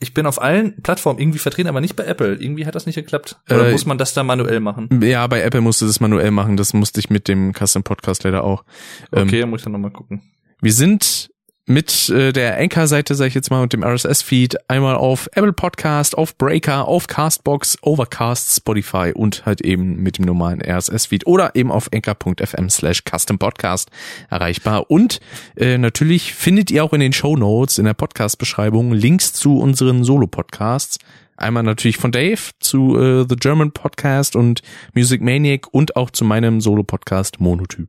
ich 0.00 0.12
bin 0.12 0.26
auf 0.26 0.42
allen 0.42 0.82
Plattformen 0.82 1.20
irgendwie 1.20 1.38
vertreten, 1.38 1.68
aber 1.68 1.80
nicht 1.80 1.94
bei 1.96 2.04
Apple. 2.04 2.34
Irgendwie 2.34 2.66
hat 2.66 2.74
das 2.74 2.84
nicht 2.84 2.96
geklappt. 2.96 3.40
Oder 3.48 3.68
Äh, 3.68 3.72
muss 3.72 3.86
man 3.86 3.96
das 3.96 4.12
da 4.12 4.24
manuell 4.24 4.60
machen? 4.60 4.88
ja, 5.02 5.26
bei 5.28 5.40
Apple 5.40 5.60
musste 5.62 5.86
das 5.86 6.00
manuell 6.00 6.32
machen. 6.32 6.56
Das 6.58 6.74
musste 6.74 7.00
ich 7.00 7.08
mit 7.08 7.28
dem 7.28 7.52
Custom 7.54 7.82
Podcast 7.84 8.24
leider 8.24 8.44
auch. 8.44 8.64
Ähm, 9.12 9.22
Okay, 9.28 9.46
muss 9.46 9.60
ich 9.60 9.64
dann 9.64 9.72
nochmal 9.72 9.92
gucken. 9.92 10.20
Wir 10.60 10.72
sind 10.72 11.30
mit 11.66 12.10
äh, 12.10 12.32
der 12.32 12.58
Anchor-Seite, 12.58 13.14
sag 13.14 13.28
ich 13.28 13.34
jetzt 13.34 13.50
mal, 13.50 13.62
und 13.62 13.72
dem 13.72 13.82
RSS-Feed 13.82 14.68
einmal 14.68 14.96
auf 14.96 15.28
Apple 15.32 15.52
Podcast, 15.54 16.16
auf 16.16 16.36
Breaker, 16.36 16.86
auf 16.86 17.06
Castbox, 17.06 17.78
Overcast, 17.82 18.54
Spotify 18.56 19.12
und 19.14 19.46
halt 19.46 19.62
eben 19.62 19.96
mit 20.02 20.18
dem 20.18 20.26
normalen 20.26 20.60
RSS-Feed 20.60 21.26
oder 21.26 21.54
eben 21.56 21.72
auf 21.72 21.88
anchor.fm 21.94 22.68
slash 22.68 23.02
custom 23.10 23.38
podcast 23.38 23.90
erreichbar. 24.28 24.90
Und 24.90 25.20
äh, 25.56 25.78
natürlich 25.78 26.34
findet 26.34 26.70
ihr 26.70 26.84
auch 26.84 26.92
in 26.92 27.00
den 27.00 27.14
Show 27.14 27.34
Notes, 27.36 27.78
in 27.78 27.86
der 27.86 27.94
Podcast-Beschreibung 27.94 28.92
Links 28.92 29.32
zu 29.32 29.58
unseren 29.58 30.04
Solo-Podcasts. 30.04 30.98
Einmal 31.36 31.62
natürlich 31.62 31.96
von 31.96 32.12
Dave 32.12 32.40
zu 32.60 32.96
äh, 33.00 33.24
The 33.28 33.36
German 33.36 33.72
Podcast 33.72 34.36
und 34.36 34.60
Music 34.94 35.20
Maniac 35.22 35.66
und 35.72 35.96
auch 35.96 36.10
zu 36.10 36.24
meinem 36.24 36.60
Solo-Podcast 36.60 37.40
Monotyp. 37.40 37.88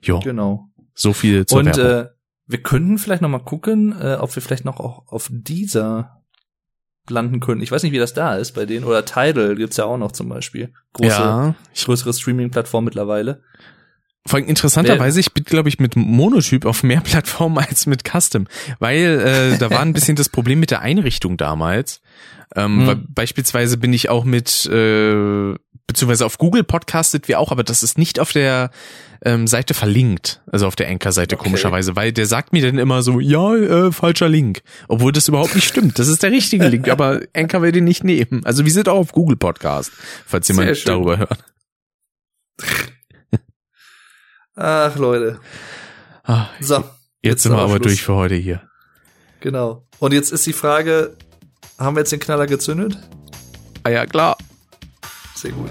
Jo, 0.00 0.20
Genau. 0.20 0.68
so 0.94 1.12
viel 1.12 1.44
zur 1.44 1.58
Und 1.58 1.76
Werbung. 1.76 2.06
äh, 2.06 2.15
wir 2.46 2.62
könnten 2.62 2.98
vielleicht 2.98 3.22
noch 3.22 3.28
mal 3.28 3.40
gucken, 3.40 3.94
äh, 4.00 4.16
ob 4.20 4.34
wir 4.34 4.42
vielleicht 4.42 4.64
noch 4.64 4.80
auch 4.80 5.06
auf 5.08 5.28
dieser 5.30 6.22
landen 7.10 7.40
können. 7.40 7.60
Ich 7.60 7.70
weiß 7.70 7.82
nicht, 7.82 7.92
wie 7.92 7.98
das 7.98 8.14
da 8.14 8.36
ist 8.36 8.52
bei 8.52 8.66
denen. 8.66 8.84
Oder 8.84 9.04
Tidal 9.04 9.54
gibt's 9.56 9.76
ja 9.76 9.84
auch 9.84 9.98
noch 9.98 10.12
zum 10.12 10.28
Beispiel. 10.28 10.72
Große, 10.92 11.08
ja, 11.08 11.54
größere 11.76 12.12
Streaming-Plattform 12.12 12.84
mittlerweile. 12.84 13.42
vor 14.26 14.38
allem 14.38 14.48
interessanterweise, 14.48 15.20
ich 15.20 15.32
bin, 15.32 15.44
glaube 15.44 15.68
ich, 15.68 15.78
mit 15.78 15.96
Monotyp 15.96 16.64
auf 16.66 16.82
mehr 16.82 17.00
Plattformen 17.04 17.58
als 17.58 17.86
mit 17.86 18.02
Custom, 18.04 18.46
weil 18.78 19.54
äh, 19.54 19.58
da 19.58 19.70
war 19.70 19.80
ein 19.80 19.92
bisschen 19.92 20.16
das 20.16 20.28
Problem 20.28 20.60
mit 20.60 20.70
der 20.70 20.80
Einrichtung 20.80 21.36
damals. 21.36 22.00
Ähm, 22.54 22.80
Hm. 22.80 22.86
weil 22.86 22.96
Beispielsweise 22.96 23.76
bin 23.76 23.92
ich 23.92 24.08
auch 24.08 24.24
mit, 24.24 24.66
äh, 24.66 25.54
beziehungsweise 25.86 26.24
auf 26.26 26.38
Google 26.38 26.64
podcastet 26.64 27.28
wir 27.28 27.38
auch, 27.40 27.50
aber 27.52 27.64
das 27.64 27.82
ist 27.82 27.98
nicht 27.98 28.18
auf 28.20 28.32
der 28.32 28.70
ähm, 29.24 29.46
Seite 29.46 29.72
verlinkt, 29.74 30.42
also 30.52 30.66
auf 30.66 30.76
der 30.76 30.88
Anchor-Seite 30.88 31.36
Okay. 31.36 31.44
komischerweise, 31.44 31.96
weil 31.96 32.12
der 32.12 32.26
sagt 32.26 32.52
mir 32.52 32.62
dann 32.64 32.78
immer 32.78 33.02
so, 33.02 33.18
ja, 33.20 33.54
äh, 33.56 33.92
falscher 33.92 34.28
Link, 34.28 34.62
obwohl 34.88 35.10
das 35.12 35.26
überhaupt 35.28 35.54
nicht 35.54 35.66
stimmt. 35.66 35.98
Das 35.98 36.06
ist 36.08 36.22
der 36.22 36.30
richtige 36.32 36.68
Link, 36.68 36.88
aber 36.90 37.20
Anchor 37.34 37.62
will 37.62 37.72
den 37.72 37.84
nicht 37.84 38.04
nehmen. 38.04 38.44
Also 38.44 38.64
wir 38.64 38.72
sind 38.72 38.88
auch 38.88 38.98
auf 38.98 39.12
Google 39.12 39.36
Podcast, 39.36 39.90
falls 40.26 40.46
Sehr 40.46 40.56
jemand 40.56 40.76
schön. 40.76 40.92
darüber 40.92 41.18
hört. 41.18 41.44
Ach, 44.54 44.96
Leute. 44.96 45.40
Ah, 46.24 46.46
So. 46.60 46.84
Jetzt 47.22 47.42
sind 47.42 47.52
wir 47.52 47.56
aber 47.58 47.64
aber 47.64 47.74
Schluss. 47.76 47.86
durch 47.92 48.02
für 48.02 48.14
heute 48.14 48.34
hier. 48.36 48.62
Genau. 49.40 49.86
Und 49.98 50.12
jetzt 50.12 50.32
ist 50.32 50.46
die 50.46 50.52
Frage, 50.52 51.16
haben 51.78 51.96
wir 51.96 52.00
jetzt 52.00 52.12
den 52.12 52.20
Knaller 52.20 52.46
gezündet? 52.46 52.98
Ah 53.84 53.90
ja, 53.90 54.06
klar. 54.06 54.36
Sehr 55.34 55.52
gut. 55.52 55.70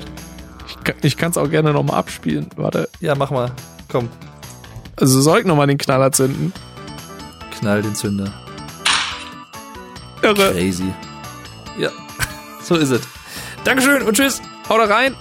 Ich 0.67 0.83
kann 0.83 0.95
kann's 1.17 1.37
auch 1.37 1.49
gerne 1.49 1.73
nochmal 1.73 1.97
abspielen. 1.97 2.49
Warte. 2.55 2.89
Ja, 2.99 3.15
mach 3.15 3.31
mal. 3.31 3.51
Komm, 3.91 4.09
Also 4.95 5.21
soll 5.21 5.39
ich 5.39 5.45
nochmal 5.45 5.67
den 5.67 5.77
Knaller 5.77 6.11
zünden? 6.11 6.53
knall 7.59 7.81
den 7.81 7.95
Zünder. 7.95 8.33
Irre. 10.21 10.51
Crazy. 10.51 10.93
Ja, 11.79 11.89
so 12.63 12.75
ist 12.75 12.89
es. 12.91 13.01
Dankeschön 13.63 14.01
und 14.03 14.15
tschüss. 14.15 14.41
Hau 14.69 14.77
da 14.77 14.85
rein. 14.85 15.15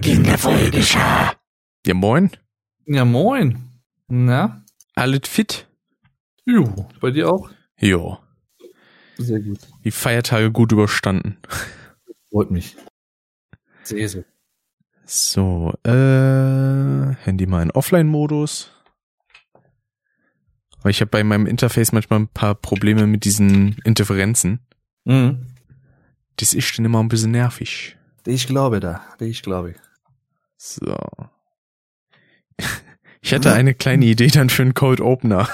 Beginn 0.00 0.24
der 0.24 0.38
Folge 0.38 0.70
geschah. 0.70 1.34
Ja, 1.84 1.92
moin. 1.92 2.30
Ja, 2.86 3.04
moin. 3.04 3.58
Na? 4.08 4.64
Alles 4.94 5.28
fit? 5.28 5.68
Jo. 6.46 6.88
Bei 7.02 7.10
dir 7.10 7.30
auch? 7.30 7.50
Jo. 7.78 8.18
Sehr 9.18 9.40
gut. 9.40 9.58
Die 9.84 9.90
Feiertage 9.90 10.52
gut 10.52 10.72
überstanden. 10.72 11.36
Freut 12.30 12.50
mich. 12.50 12.78
Sehr, 13.82 14.08
sehr. 14.08 14.24
So, 15.04 15.74
äh, 15.84 17.14
Handy 17.22 17.44
mal 17.44 17.62
in 17.62 17.70
Offline-Modus. 17.70 18.70
Aber 20.78 20.88
ich 20.88 21.02
habe 21.02 21.10
bei 21.10 21.22
meinem 21.24 21.44
Interface 21.44 21.92
manchmal 21.92 22.20
ein 22.20 22.28
paar 22.28 22.54
Probleme 22.54 23.06
mit 23.06 23.26
diesen 23.26 23.76
Interferenzen. 23.84 24.60
Mhm. 25.04 25.46
Das 26.36 26.54
ist 26.54 26.78
dann 26.78 26.86
immer 26.86 27.02
ein 27.02 27.08
bisschen 27.08 27.32
nervig. 27.32 27.98
Ich 28.24 28.46
glaube 28.46 28.80
da. 28.80 29.02
Ich 29.18 29.42
glaube. 29.42 29.74
So. 30.60 30.94
Ich 33.22 33.34
hatte 33.34 33.52
eine 33.52 33.74
kleine 33.74 34.06
Idee 34.06 34.28
dann 34.28 34.48
für 34.48 34.62
einen 34.62 34.72
Code 34.72 35.04
Opener. 35.04 35.46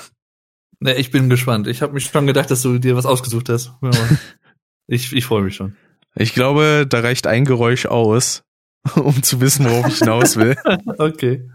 Ne, 0.78 0.94
ich 0.94 1.10
bin 1.10 1.28
gespannt. 1.28 1.67
Ich 1.67 1.83
habe 1.83 1.94
mich 1.94 2.05
schon 2.05 2.24
gedacht, 2.28 2.49
dass 2.49 2.62
du 2.62 2.78
dir 2.78 2.94
was 2.94 3.06
ausgesucht 3.06 3.49
hast. 3.49 3.72
Ich 4.89 5.12
ich 5.12 5.24
freue 5.24 5.42
mich 5.42 5.56
schon. 5.56 5.76
Ich 6.15 6.33
glaube, 6.33 6.87
da 6.89 7.01
reicht 7.01 7.26
ein 7.26 7.44
Geräusch 7.44 7.87
aus, 7.87 8.44
um 8.94 9.21
zu 9.24 9.40
wissen, 9.40 9.67
worauf 9.67 9.89
ich 9.89 9.99
hinaus 9.99 10.37
will. 10.37 10.56
Okay. 10.99 11.51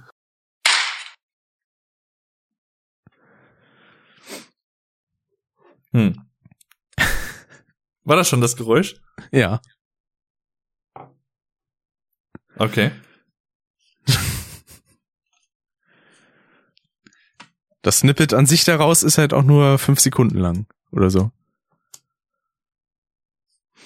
Hm. 5.93 6.25
War 8.03 8.17
das 8.17 8.27
schon 8.27 8.41
das 8.41 8.57
Geräusch? 8.57 8.95
Ja. 9.31 9.61
Okay. 12.57 12.91
Das 17.81 17.99
Snippet 17.99 18.33
an 18.33 18.45
sich 18.45 18.63
daraus 18.63 19.03
ist 19.03 19.17
halt 19.17 19.33
auch 19.33 19.43
nur 19.43 19.79
fünf 19.79 19.99
Sekunden 19.99 20.37
lang 20.37 20.67
oder 20.91 21.09
so. 21.09 21.31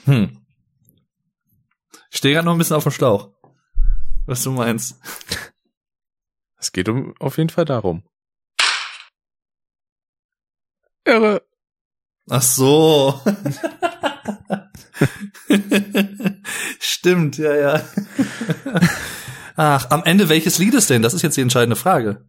Hm. 0.06 0.46
Ich 2.12 2.18
stehe 2.18 2.34
gerade 2.34 2.46
noch 2.46 2.54
ein 2.54 2.58
bisschen 2.58 2.76
auf 2.76 2.84
dem 2.84 2.92
Schlauch. 2.92 3.30
Was 4.26 4.44
du 4.44 4.52
meinst. 4.52 5.00
Es 6.58 6.72
geht 6.72 6.90
um 6.90 7.14
auf 7.20 7.38
jeden 7.38 7.50
Fall 7.50 7.66
darum. 7.66 8.04
Irre. 11.06 11.44
Ach 12.30 12.42
so. 12.42 13.22
Stimmt, 16.80 17.38
ja, 17.38 17.56
ja. 17.56 17.88
Ach, 19.56 19.90
am 19.92 20.04
Ende 20.04 20.28
welches 20.28 20.58
Lied 20.58 20.74
ist 20.74 20.90
denn? 20.90 21.04
Das 21.04 21.14
ist 21.14 21.22
jetzt 21.22 21.38
die 21.38 21.42
entscheidende 21.42 21.76
Frage. 21.76 22.26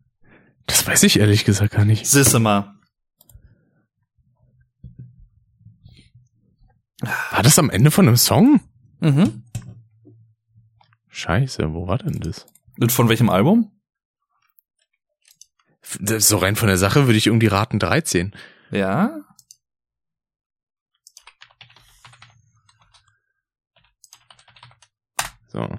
Das 0.66 0.86
weiß 0.86 1.02
ich 1.04 1.18
ehrlich 1.18 1.44
gesagt 1.44 1.72
gar 1.74 1.84
nicht. 1.84 2.06
Sisse 2.06 2.38
mal. 2.38 2.74
War 7.30 7.42
das 7.42 7.58
am 7.58 7.70
Ende 7.70 7.90
von 7.90 8.08
einem 8.08 8.16
Song? 8.16 8.60
Mhm. 9.00 9.44
Scheiße, 11.08 11.72
wo 11.72 11.86
war 11.86 11.98
denn 11.98 12.20
das? 12.20 12.46
Und 12.78 12.92
von 12.92 13.08
welchem 13.08 13.30
Album? 13.30 13.72
So 15.82 16.38
rein 16.38 16.56
von 16.56 16.68
der 16.68 16.78
Sache 16.78 17.06
würde 17.06 17.18
ich 17.18 17.26
irgendwie 17.28 17.46
raten 17.46 17.78
13. 17.78 18.34
Ja. 18.70 19.20
So. 25.48 25.78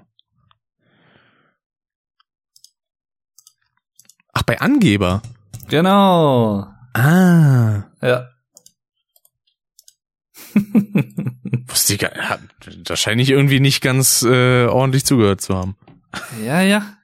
Ach, 4.38 4.44
bei 4.44 4.60
Angeber. 4.60 5.20
Genau. 5.66 6.64
Ah. 6.94 7.82
Ja. 8.00 8.28
Wusste 11.66 11.94
ich 11.94 11.98
gar 11.98 12.12
hat 12.12 12.40
wahrscheinlich 12.86 13.30
irgendwie 13.30 13.58
nicht 13.58 13.80
ganz 13.80 14.22
äh, 14.22 14.66
ordentlich 14.66 15.04
zugehört 15.04 15.40
zu 15.40 15.56
haben. 15.56 15.76
ja, 16.44 16.60
ja. 16.60 16.98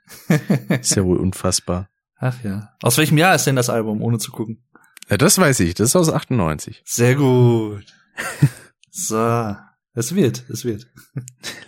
Ist 0.69 0.95
ja 0.95 1.03
wohl 1.03 1.17
unfassbar. 1.17 1.89
Ach 2.19 2.37
ja. 2.45 2.69
Aus 2.81 2.99
welchem 2.99 3.19
Jahr 3.19 3.35
ist 3.35 3.49
denn 3.49 3.57
das 3.57 3.69
Album, 3.69 4.01
ohne 4.01 4.19
zu 4.19 4.31
gucken? 4.31 4.65
Ja, 5.11 5.17
das 5.17 5.37
weiß 5.37 5.59
ich. 5.59 5.75
Das 5.75 5.89
ist 5.89 5.97
aus 5.97 6.11
98. 6.11 6.83
Sehr 6.85 7.17
gut. 7.17 7.85
so. 8.93 9.57
Es 9.93 10.15
wird, 10.15 10.49
es 10.51 10.65
wird. 10.65 10.87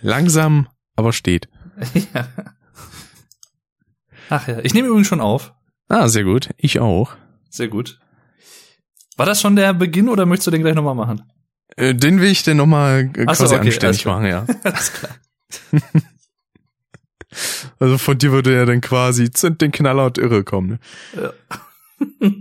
Langsam, 0.01 0.69
aber 0.95 1.11
steht. 1.11 1.49
ja. 2.13 2.29
Ach 4.29 4.47
ja. 4.47 4.59
Ich 4.59 4.73
nehme 4.73 4.87
übrigens 4.87 5.07
schon 5.07 5.21
auf. 5.21 5.53
Ah, 5.89 6.07
sehr 6.07 6.23
gut. 6.23 6.49
Ich 6.57 6.79
auch. 6.79 7.15
Sehr 7.49 7.67
gut. 7.67 7.99
War 9.15 9.25
das 9.25 9.41
schon 9.41 9.55
der 9.55 9.73
Beginn 9.73 10.09
oder 10.09 10.25
möchtest 10.25 10.47
du 10.47 10.51
den 10.51 10.61
gleich 10.61 10.75
nochmal 10.75 10.95
machen? 10.95 11.23
Äh, 11.75 11.95
den 11.95 12.21
will 12.21 12.29
ich 12.29 12.43
dann 12.43 12.57
nochmal 12.57 13.11
äh, 13.15 13.25
Ach 13.27 13.35
so, 13.35 13.43
quasi 13.43 13.55
okay, 13.55 13.67
anständig 13.67 14.05
machen, 14.05 14.25
ja. 14.25 14.45
Alles 14.63 14.93
klar. 14.93 15.15
Also 17.79 17.97
von 17.97 18.17
dir 18.17 18.31
würde 18.31 18.55
ja 18.55 18.65
dann 18.65 18.81
quasi 18.81 19.29
zünd 19.29 19.61
den 19.61 19.71
Knaller 19.71 20.05
und 20.05 20.17
Irre 20.17 20.43
kommen. 20.43 20.69
Ne? 20.69 20.79
Ja. 21.21 21.33